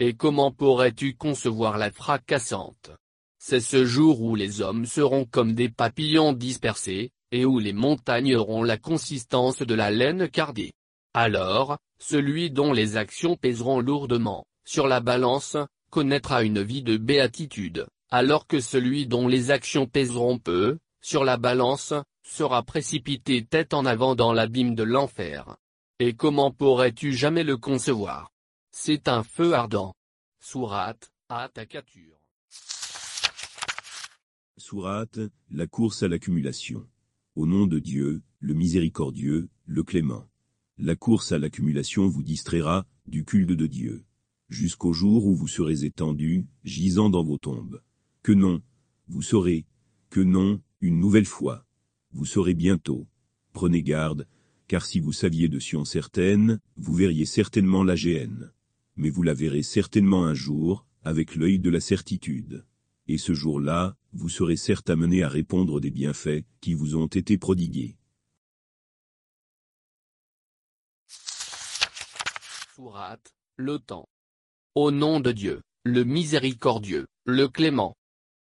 Et 0.00 0.14
comment 0.14 0.50
pourrais-tu 0.50 1.14
concevoir 1.14 1.78
la 1.78 1.92
fracassante? 1.92 2.90
C'est 3.38 3.60
ce 3.60 3.84
jour 3.84 4.22
où 4.22 4.34
les 4.34 4.62
hommes 4.62 4.86
seront 4.86 5.26
comme 5.26 5.54
des 5.54 5.68
papillons 5.68 6.32
dispersés, 6.32 7.12
et 7.34 7.44
où 7.44 7.58
les 7.58 7.72
montagnes 7.72 8.36
auront 8.36 8.62
la 8.62 8.78
consistance 8.78 9.58
de 9.58 9.74
la 9.74 9.90
laine 9.90 10.28
cardée. 10.28 10.72
Alors, 11.14 11.78
celui 11.98 12.52
dont 12.52 12.72
les 12.72 12.96
actions 12.96 13.36
pèseront 13.36 13.80
lourdement, 13.80 14.44
sur 14.64 14.86
la 14.86 15.00
balance, 15.00 15.56
connaîtra 15.90 16.44
une 16.44 16.62
vie 16.62 16.84
de 16.84 16.96
béatitude, 16.96 17.88
alors 18.12 18.46
que 18.46 18.60
celui 18.60 19.08
dont 19.08 19.26
les 19.26 19.50
actions 19.50 19.88
pèseront 19.88 20.38
peu, 20.38 20.78
sur 21.02 21.24
la 21.24 21.36
balance, 21.36 21.92
sera 22.22 22.62
précipité 22.62 23.44
tête 23.44 23.74
en 23.74 23.84
avant 23.84 24.14
dans 24.14 24.32
l'abîme 24.32 24.76
de 24.76 24.84
l'enfer. 24.84 25.56
Et 25.98 26.14
comment 26.14 26.52
pourrais-tu 26.52 27.12
jamais 27.14 27.42
le 27.42 27.56
concevoir? 27.56 28.30
C'est 28.70 29.08
un 29.08 29.24
feu 29.24 29.54
ardent. 29.54 29.92
Sourate, 30.38 31.10
Atakatur. 31.28 32.16
Sourate, 34.56 35.18
la 35.50 35.66
course 35.66 36.04
à 36.04 36.08
l'accumulation. 36.08 36.86
Au 37.36 37.46
nom 37.46 37.66
de 37.66 37.80
Dieu, 37.80 38.22
le 38.38 38.54
miséricordieux, 38.54 39.48
le 39.66 39.82
clément. 39.82 40.28
La 40.78 40.94
course 40.94 41.32
à 41.32 41.38
l'accumulation 41.38 42.06
vous 42.06 42.22
distraira, 42.22 42.86
du 43.08 43.24
culte 43.24 43.50
de 43.50 43.66
Dieu. 43.66 44.04
Jusqu'au 44.48 44.92
jour 44.92 45.26
où 45.26 45.34
vous 45.34 45.48
serez 45.48 45.84
étendus, 45.84 46.46
gisant 46.62 47.10
dans 47.10 47.24
vos 47.24 47.38
tombes. 47.38 47.82
Que 48.22 48.30
non, 48.30 48.62
vous 49.08 49.22
saurez. 49.22 49.66
Que 50.10 50.20
non, 50.20 50.62
une 50.80 51.00
nouvelle 51.00 51.26
fois. 51.26 51.66
Vous 52.12 52.24
saurez 52.24 52.54
bientôt. 52.54 53.08
Prenez 53.52 53.82
garde, 53.82 54.28
car 54.68 54.86
si 54.86 55.00
vous 55.00 55.12
saviez 55.12 55.48
de 55.48 55.58
science 55.58 55.90
certaine, 55.90 56.60
vous 56.76 56.94
verriez 56.94 57.26
certainement 57.26 57.82
la 57.82 57.96
GN. 57.96 58.52
Mais 58.94 59.10
vous 59.10 59.24
la 59.24 59.34
verrez 59.34 59.64
certainement 59.64 60.24
un 60.24 60.34
jour, 60.34 60.86
avec 61.02 61.34
l'œil 61.34 61.58
de 61.58 61.70
la 61.70 61.80
certitude. 61.80 62.64
Et 63.06 63.18
ce 63.18 63.34
jour-là, 63.34 63.96
vous 64.12 64.28
serez 64.28 64.56
certes 64.56 64.90
amené 64.90 65.22
à 65.22 65.28
répondre 65.28 65.80
des 65.80 65.90
bienfaits 65.90 66.44
qui 66.60 66.74
vous 66.74 66.96
ont 66.96 67.06
été 67.06 67.36
prodigués. 67.38 67.96
Sourate, 72.74 73.34
le 73.56 73.78
temps. 73.78 74.08
Au 74.74 74.90
nom 74.90 75.20
de 75.20 75.32
Dieu, 75.32 75.62
le 75.84 76.04
miséricordieux, 76.04 77.06
le 77.24 77.48
clément. 77.48 77.94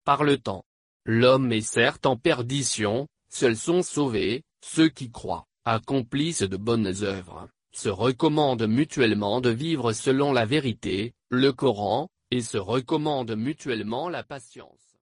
Par 0.05 0.23
le 0.23 0.37
temps. 0.37 0.63
L'homme 1.05 1.51
est 1.51 1.61
certes 1.61 2.05
en 2.05 2.17
perdition, 2.17 3.07
seuls 3.29 3.57
sont 3.57 3.83
sauvés, 3.83 4.43
ceux 4.61 4.89
qui 4.89 5.11
croient 5.11 5.47
accomplissent 5.67 6.43
de 6.43 6.55
bonnes 6.55 6.93
œuvres, 7.03 7.49
se 7.73 7.89
recommandent 7.89 8.67
mutuellement 8.67 9.41
de 9.41 9.49
vivre 9.49 9.91
selon 9.91 10.31
la 10.31 10.45
vérité, 10.45 11.13
le 11.29 11.51
Coran, 11.51 12.07
et 12.31 12.41
se 12.41 12.57
recommandent 12.57 13.35
mutuellement 13.35 14.09
la 14.09 14.23
patience. 14.23 14.97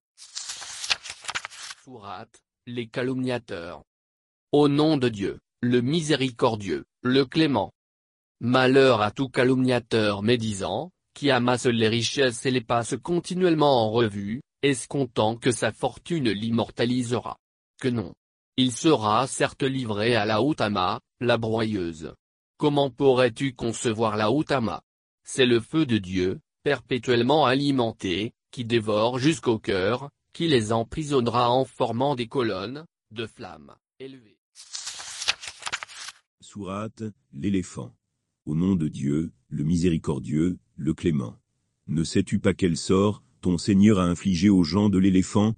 Sourate, 1.84 2.44
les 2.66 2.88
calomniateurs. 2.88 3.84
Au 4.52 4.68
nom 4.68 4.98
de 4.98 5.10
Dieu, 5.10 5.40
le 5.62 5.82
miséricordieux, 5.82 6.86
le 7.02 7.26
clément. 7.26 7.72
Malheur 8.40 9.02
à 9.02 9.12
tout 9.12 9.30
calomniateur 9.30 10.22
médisant, 10.22 10.92
qui 11.14 11.32
amasse 11.32 11.66
les 11.66 11.88
richesses 11.88 12.46
et 12.46 12.52
les 12.52 12.62
passe 12.62 12.96
continuellement 13.02 13.86
en 13.86 13.92
revue, 13.92 14.42
escomptant 14.62 15.36
que 15.36 15.52
sa 15.52 15.72
fortune 15.72 16.30
l'immortalisera. 16.30 17.38
Que 17.80 17.88
non. 17.88 18.14
Il 18.58 18.72
sera 18.72 19.28
certes 19.28 19.64
livré 19.64 20.16
à 20.16 20.26
la 20.26 20.42
Outama, 20.42 21.02
la 21.20 21.38
broyeuse. 21.38 22.14
Comment 22.58 22.90
pourrais-tu 22.90 23.54
concevoir 23.54 24.16
la 24.16 24.32
Outama 24.32 24.82
C'est 25.24 25.46
le 25.46 25.60
feu 25.60 25.86
de 25.86 25.98
Dieu, 25.98 26.40
perpétuellement 26.66 27.46
alimenté, 27.46 28.34
qui 28.50 28.66
dévore 28.66 29.20
jusqu'au 29.20 29.60
cœur, 29.60 30.10
qui 30.34 30.48
les 30.48 30.74
emprisonnera 30.74 31.52
en 31.52 31.64
formant 31.64 32.16
des 32.16 32.26
colonnes, 32.26 32.86
de 33.12 33.28
flammes, 33.28 33.76
élevées. 34.00 34.40
Sourate, 36.42 37.04
l'éléphant. 37.32 37.96
Au 38.48 38.56
nom 38.56 38.76
de 38.76 38.88
Dieu, 38.88 39.32
le 39.48 39.64
miséricordieux, 39.64 40.58
le 40.76 40.96
clément. 40.96 41.38
Ne 41.86 42.04
sais-tu 42.04 42.40
pas 42.40 42.56
quel 42.56 42.78
sort, 42.78 43.22
ton 43.42 43.60
Seigneur 43.60 44.00
a 44.00 44.06
infligé 44.06 44.50
aux 44.50 44.64
gens 44.64 44.90
de 44.90 44.98
l'éléphant, 44.98 45.54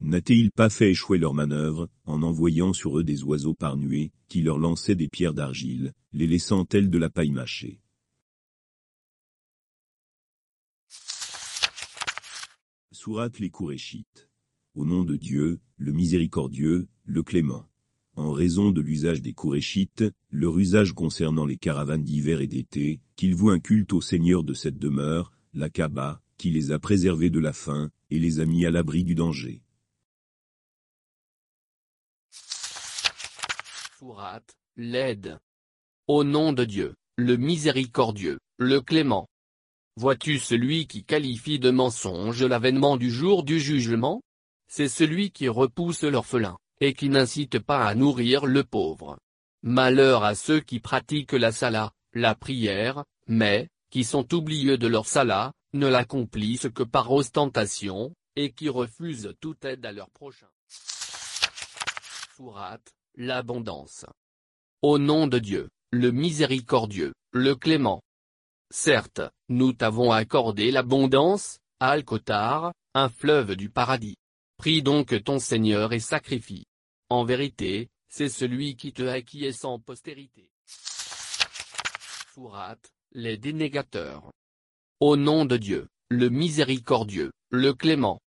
n'a-t-il 0.00 0.52
pas 0.52 0.70
fait 0.70 0.92
échouer 0.92 1.18
leur 1.18 1.34
manœuvre, 1.34 1.88
en 2.04 2.22
envoyant 2.22 2.72
sur 2.72 3.00
eux 3.00 3.04
des 3.04 3.24
oiseaux 3.24 3.54
par 3.54 3.76
nuée, 3.76 4.12
qui 4.28 4.42
leur 4.42 4.58
lançaient 4.58 4.94
des 4.94 5.08
pierres 5.08 5.34
d'argile, 5.34 5.92
les 6.12 6.28
laissant 6.28 6.64
telles 6.64 6.88
de 6.88 6.98
la 6.98 7.10
paille 7.10 7.32
mâchée? 7.32 7.80
Sourate 13.02 13.40
les 13.40 13.50
Kourachites. 13.50 14.30
Au 14.76 14.84
nom 14.84 15.02
de 15.02 15.16
Dieu, 15.16 15.58
le 15.76 15.90
miséricordieux, 15.90 16.86
le 17.04 17.24
clément. 17.24 17.66
En 18.14 18.30
raison 18.30 18.70
de 18.70 18.80
l'usage 18.80 19.20
des 19.20 19.32
Kourachites, 19.32 20.04
leur 20.30 20.56
usage 20.56 20.92
concernant 20.92 21.44
les 21.44 21.56
caravanes 21.56 22.04
d'hiver 22.04 22.40
et 22.40 22.46
d'été, 22.46 23.00
qu'ils 23.16 23.34
vouent 23.34 23.50
un 23.50 23.58
culte 23.58 23.92
au 23.92 24.00
Seigneur 24.00 24.44
de 24.44 24.54
cette 24.54 24.78
demeure, 24.78 25.32
la 25.52 25.68
Kaaba, 25.68 26.22
qui 26.36 26.52
les 26.52 26.70
a 26.70 26.78
préservés 26.78 27.28
de 27.28 27.40
la 27.40 27.52
faim, 27.52 27.90
et 28.10 28.20
les 28.20 28.38
a 28.38 28.46
mis 28.46 28.66
à 28.66 28.70
l'abri 28.70 29.02
du 29.02 29.16
danger. 29.16 29.64
l'aide. 34.76 35.40
Au 36.06 36.22
nom 36.22 36.52
de 36.52 36.64
Dieu, 36.64 36.94
le 37.16 37.36
miséricordieux, 37.36 38.38
le 38.58 38.80
clément. 38.80 39.28
Vois-tu 39.96 40.38
celui 40.38 40.86
qui 40.86 41.04
qualifie 41.04 41.58
de 41.58 41.70
mensonge 41.70 42.42
l'avènement 42.42 42.96
du 42.96 43.10
jour 43.10 43.42
du 43.42 43.60
jugement? 43.60 44.22
C'est 44.66 44.88
celui 44.88 45.30
qui 45.30 45.48
repousse 45.48 46.02
l'orphelin, 46.02 46.56
et 46.80 46.94
qui 46.94 47.10
n'incite 47.10 47.58
pas 47.58 47.86
à 47.86 47.94
nourrir 47.94 48.46
le 48.46 48.64
pauvre. 48.64 49.18
Malheur 49.62 50.24
à 50.24 50.34
ceux 50.34 50.60
qui 50.60 50.80
pratiquent 50.80 51.32
la 51.32 51.52
sala, 51.52 51.92
la 52.14 52.34
prière, 52.34 53.04
mais, 53.26 53.68
qui 53.90 54.02
sont 54.02 54.34
oublieux 54.34 54.78
de 54.78 54.86
leur 54.86 55.06
sala, 55.06 55.52
ne 55.74 55.86
l'accomplissent 55.86 56.70
que 56.74 56.82
par 56.82 57.12
ostentation, 57.12 58.14
et 58.34 58.52
qui 58.52 58.70
refusent 58.70 59.34
toute 59.40 59.64
aide 59.66 59.84
à 59.84 59.92
leur 59.92 60.10
prochain. 60.10 60.48
Sourate, 62.34 62.92
l'abondance. 63.14 64.06
Au 64.80 64.98
nom 64.98 65.26
de 65.26 65.38
Dieu, 65.38 65.68
le 65.90 66.10
miséricordieux, 66.10 67.12
le 67.32 67.54
clément. 67.54 68.00
Certes, 68.74 69.20
nous 69.50 69.74
t'avons 69.74 70.12
accordé 70.12 70.70
l'abondance, 70.70 71.58
Al-Kotar, 71.78 72.72
un 72.94 73.10
fleuve 73.10 73.54
du 73.54 73.68
paradis. 73.68 74.16
Prie 74.56 74.82
donc 74.82 75.22
ton 75.24 75.38
Seigneur 75.38 75.92
et 75.92 76.00
sacrifie. 76.00 76.64
En 77.10 77.22
vérité, 77.26 77.90
c'est 78.08 78.30
celui 78.30 78.76
qui 78.76 78.94
te 78.94 79.02
acquiesce 79.02 79.58
sans 79.58 79.78
postérité. 79.78 80.50
Sourate, 82.34 82.90
les 83.12 83.36
dénégateurs. 83.36 84.32
Au 85.00 85.16
nom 85.18 85.44
de 85.44 85.58
Dieu, 85.58 85.88
le 86.08 86.30
miséricordieux, 86.30 87.30
le 87.50 87.74
clément. 87.74 88.20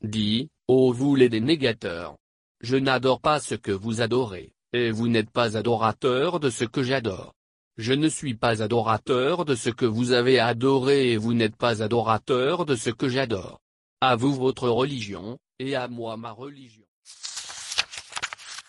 Dis, 0.00 0.48
ô 0.68 0.92
vous 0.92 1.16
les 1.16 1.28
dénégateurs, 1.28 2.16
je 2.60 2.76
n'adore 2.76 3.20
pas 3.20 3.40
ce 3.40 3.56
que 3.56 3.72
vous 3.72 4.00
adorez, 4.00 4.52
et 4.72 4.92
vous 4.92 5.08
n'êtes 5.08 5.30
pas 5.30 5.56
adorateur 5.56 6.38
de 6.38 6.50
ce 6.50 6.64
que 6.64 6.84
j'adore. 6.84 7.32
Je 7.78 7.94
ne 7.94 8.08
suis 8.08 8.34
pas 8.34 8.62
adorateur 8.62 9.46
de 9.46 9.54
ce 9.54 9.70
que 9.70 9.86
vous 9.86 10.12
avez 10.12 10.38
adoré 10.38 11.12
et 11.12 11.16
vous 11.16 11.32
n'êtes 11.32 11.56
pas 11.56 11.82
adorateur 11.82 12.66
de 12.66 12.76
ce 12.76 12.90
que 12.90 13.08
j'adore. 13.08 13.60
À 14.02 14.14
vous 14.14 14.34
votre 14.34 14.68
religion, 14.68 15.38
et 15.58 15.74
à 15.74 15.88
moi 15.88 16.18
ma 16.18 16.32
religion. 16.32 16.84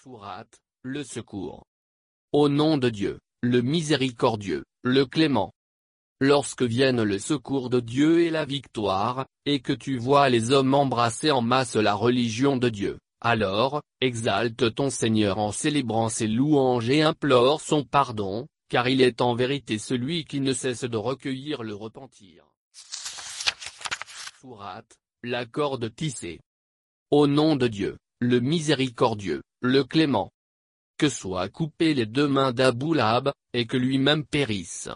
Sourate, 0.04 0.62
le 0.84 1.04
secours. 1.04 1.66
Au 2.32 2.48
nom 2.48 2.78
de 2.78 2.90
Dieu, 2.90 3.20
le 3.42 3.62
miséricordieux, 3.62 4.64
le 4.84 5.06
clément. 5.06 5.52
Lorsque 6.22 6.64
viennent 6.64 7.04
le 7.04 7.20
secours 7.20 7.70
de 7.70 7.82
Dieu 7.82 8.22
et 8.22 8.30
la 8.30 8.46
victoire, 8.46 9.26
et 9.46 9.60
que 9.60 9.74
tu 9.74 9.98
vois 9.98 10.30
les 10.30 10.52
hommes 10.52 10.74
embrasser 10.74 11.30
en 11.30 11.42
masse 11.42 11.76
la 11.76 11.94
religion 11.94 12.56
de 12.56 12.70
Dieu, 12.70 13.00
alors, 13.20 13.82
exalte 14.02 14.76
ton 14.76 14.90
Seigneur 14.90 15.40
en 15.40 15.54
célébrant 15.54 16.10
ses 16.10 16.28
louanges 16.28 16.90
et 16.90 17.02
implore 17.02 17.62
son 17.62 17.84
pardon, 17.86 18.48
car 18.74 18.90
il 18.90 19.02
est 19.02 19.22
en 19.22 19.36
vérité 19.36 19.78
celui 19.78 20.26
qui 20.26 20.40
ne 20.40 20.52
cesse 20.52 20.84
de 20.84 20.98
recueillir 20.98 21.62
le 21.62 21.76
repentir. 21.76 22.44
Sourate, 24.42 24.98
la 25.22 25.46
corde 25.46 25.94
tissée. 25.94 26.40
Au 27.12 27.28
nom 27.28 27.56
de 27.56 27.68
Dieu, 27.68 28.00
le 28.20 28.40
miséricordieux, 28.40 29.44
le 29.62 29.84
clément. 29.84 30.32
Que 30.98 31.08
soient 31.08 31.50
coupées 31.50 31.94
les 31.94 32.08
deux 32.08 32.28
mains 32.28 32.52
d'Abou 32.52 32.96
Lahab, 32.96 33.32
et 33.54 33.68
que 33.68 33.78
lui-même 33.78 34.26
périsse. 34.26 34.90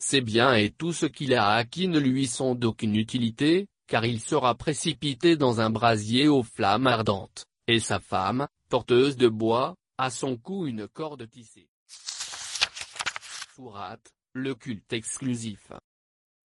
Ses 0.00 0.22
biens 0.22 0.54
et 0.54 0.72
tout 0.72 0.92
ce 0.92 1.06
qu'il 1.06 1.32
a 1.32 1.52
acquis 1.52 1.86
ne 1.86 2.00
lui 2.00 2.26
sont 2.26 2.56
d'aucune 2.56 2.96
utilité, 2.96 3.68
car 3.86 4.04
il 4.06 4.18
sera 4.18 4.56
précipité 4.56 5.36
dans 5.36 5.60
un 5.60 5.70
brasier 5.70 6.26
aux 6.26 6.42
flammes 6.42 6.88
ardentes, 6.88 7.44
et 7.68 7.78
sa 7.78 8.00
femme, 8.00 8.48
porteuse 8.68 9.16
de 9.16 9.28
bois, 9.28 9.76
a 9.98 10.10
son 10.10 10.36
cou 10.36 10.66
une 10.66 10.88
corde 10.88 11.30
tissée. 11.30 11.69
Sourate, 13.60 14.14
le 14.32 14.54
culte 14.54 14.90
exclusif. 14.94 15.70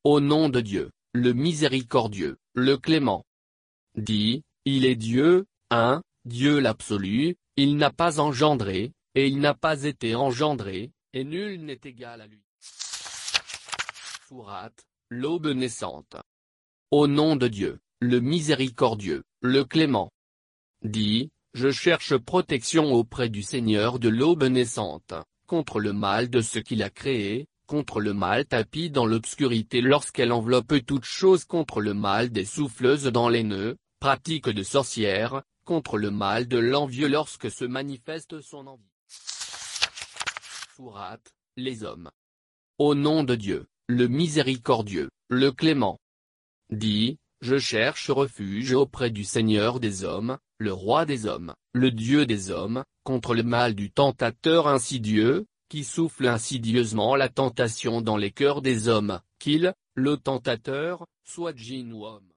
Au 0.04 0.20
nom 0.20 0.50
de 0.50 0.60
Dieu, 0.60 0.92
le 1.14 1.32
miséricordieux, 1.32 2.36
le 2.54 2.76
clément. 2.76 3.24
Dit, 3.96 4.44
il 4.66 4.84
est 4.84 4.98
Dieu, 4.98 5.46
un, 5.72 6.02
Dieu 6.26 6.60
l'absolu, 6.60 7.38
il 7.56 7.78
n'a 7.78 7.90
pas 7.90 8.20
engendré, 8.20 8.92
et 9.14 9.28
il 9.28 9.40
n'a 9.40 9.54
pas 9.54 9.84
été 9.84 10.14
engendré, 10.14 10.92
et 11.14 11.24
nul 11.24 11.64
n'est 11.64 11.80
égal 11.86 12.20
à 12.20 12.28
lui. 12.28 12.44
Sourate, 14.28 14.86
l'aube 15.10 15.48
naissante. 15.48 16.18
Au 16.92 17.08
nom 17.08 17.38
de 17.38 17.48
Dieu, 17.48 17.80
le 18.02 18.20
miséricordieux, 18.20 19.24
le 19.40 19.64
clément. 19.64 20.12
Dit, 20.82 21.30
je 21.54 21.72
cherche 21.72 22.18
protection 22.18 22.92
auprès 22.92 23.30
du 23.30 23.42
Seigneur 23.42 24.00
de 24.00 24.10
l'aube 24.10 24.44
naissante, 24.44 25.14
contre 25.48 25.80
le 25.80 25.94
mal 25.94 26.30
de 26.30 26.42
ce 26.42 26.60
qu'il 26.60 26.84
a 26.84 26.90
créé, 26.90 27.48
contre 27.68 28.00
le 28.00 28.14
mal 28.14 28.46
tapis 28.46 28.90
dans 28.90 29.06
l'obscurité 29.06 29.82
lorsqu'elle 29.82 30.32
enveloppe 30.32 30.86
toute 30.86 31.06
chose 31.06 31.46
contre 31.46 31.82
le 31.82 31.94
mal 31.94 32.30
des 32.30 32.46
souffleuses 32.46 33.06
dans 33.06 33.30
les 33.30 33.44
nœuds, 33.44 33.78
pratique 34.00 34.50
de 34.50 34.64
sorcières, 34.64 35.44
contre 35.64 35.98
le 35.98 36.12
mal 36.12 36.48
de 36.48 36.58
l'envieux 36.58 37.08
lorsque 37.08 37.50
se 37.50 37.66
manifeste 37.66 38.42
son 38.42 38.68
envie. 38.68 38.84
Sourate, 40.76 41.34
les 41.58 41.84
hommes. 41.84 42.12
Au 42.78 42.94
nom 42.94 43.24
de 43.24 43.36
Dieu, 43.36 43.68
le 43.88 44.08
miséricordieux, 44.08 45.10
le 45.30 45.52
clément. 45.52 46.00
Dit, 46.70 47.18
je 47.42 47.58
cherche 47.58 48.10
refuge 48.10 48.74
auprès 48.74 49.10
du 49.10 49.24
Seigneur 49.24 49.80
des 49.80 50.04
hommes, 50.04 50.38
le 50.58 50.74
roi 50.74 51.06
des 51.06 51.26
hommes, 51.26 51.54
le 51.76 51.92
Dieu 51.92 52.26
des 52.26 52.52
hommes, 52.52 52.86
contre 53.04 53.36
le 53.36 53.44
mal 53.44 53.76
du 53.76 53.92
tentateur 53.92 54.70
insidieux, 54.70 55.46
qui 55.68 55.84
souffle 55.84 56.26
insidieusement 56.26 57.18
la 57.18 57.28
tentation 57.28 58.00
dans 58.02 58.16
les 58.16 58.32
cœurs 58.32 58.62
des 58.62 58.88
hommes, 58.88 59.20
qu'il, 59.40 59.74
le 59.94 60.16
tentateur, 60.16 61.06
soit 61.26 61.52
homme. 62.06 62.30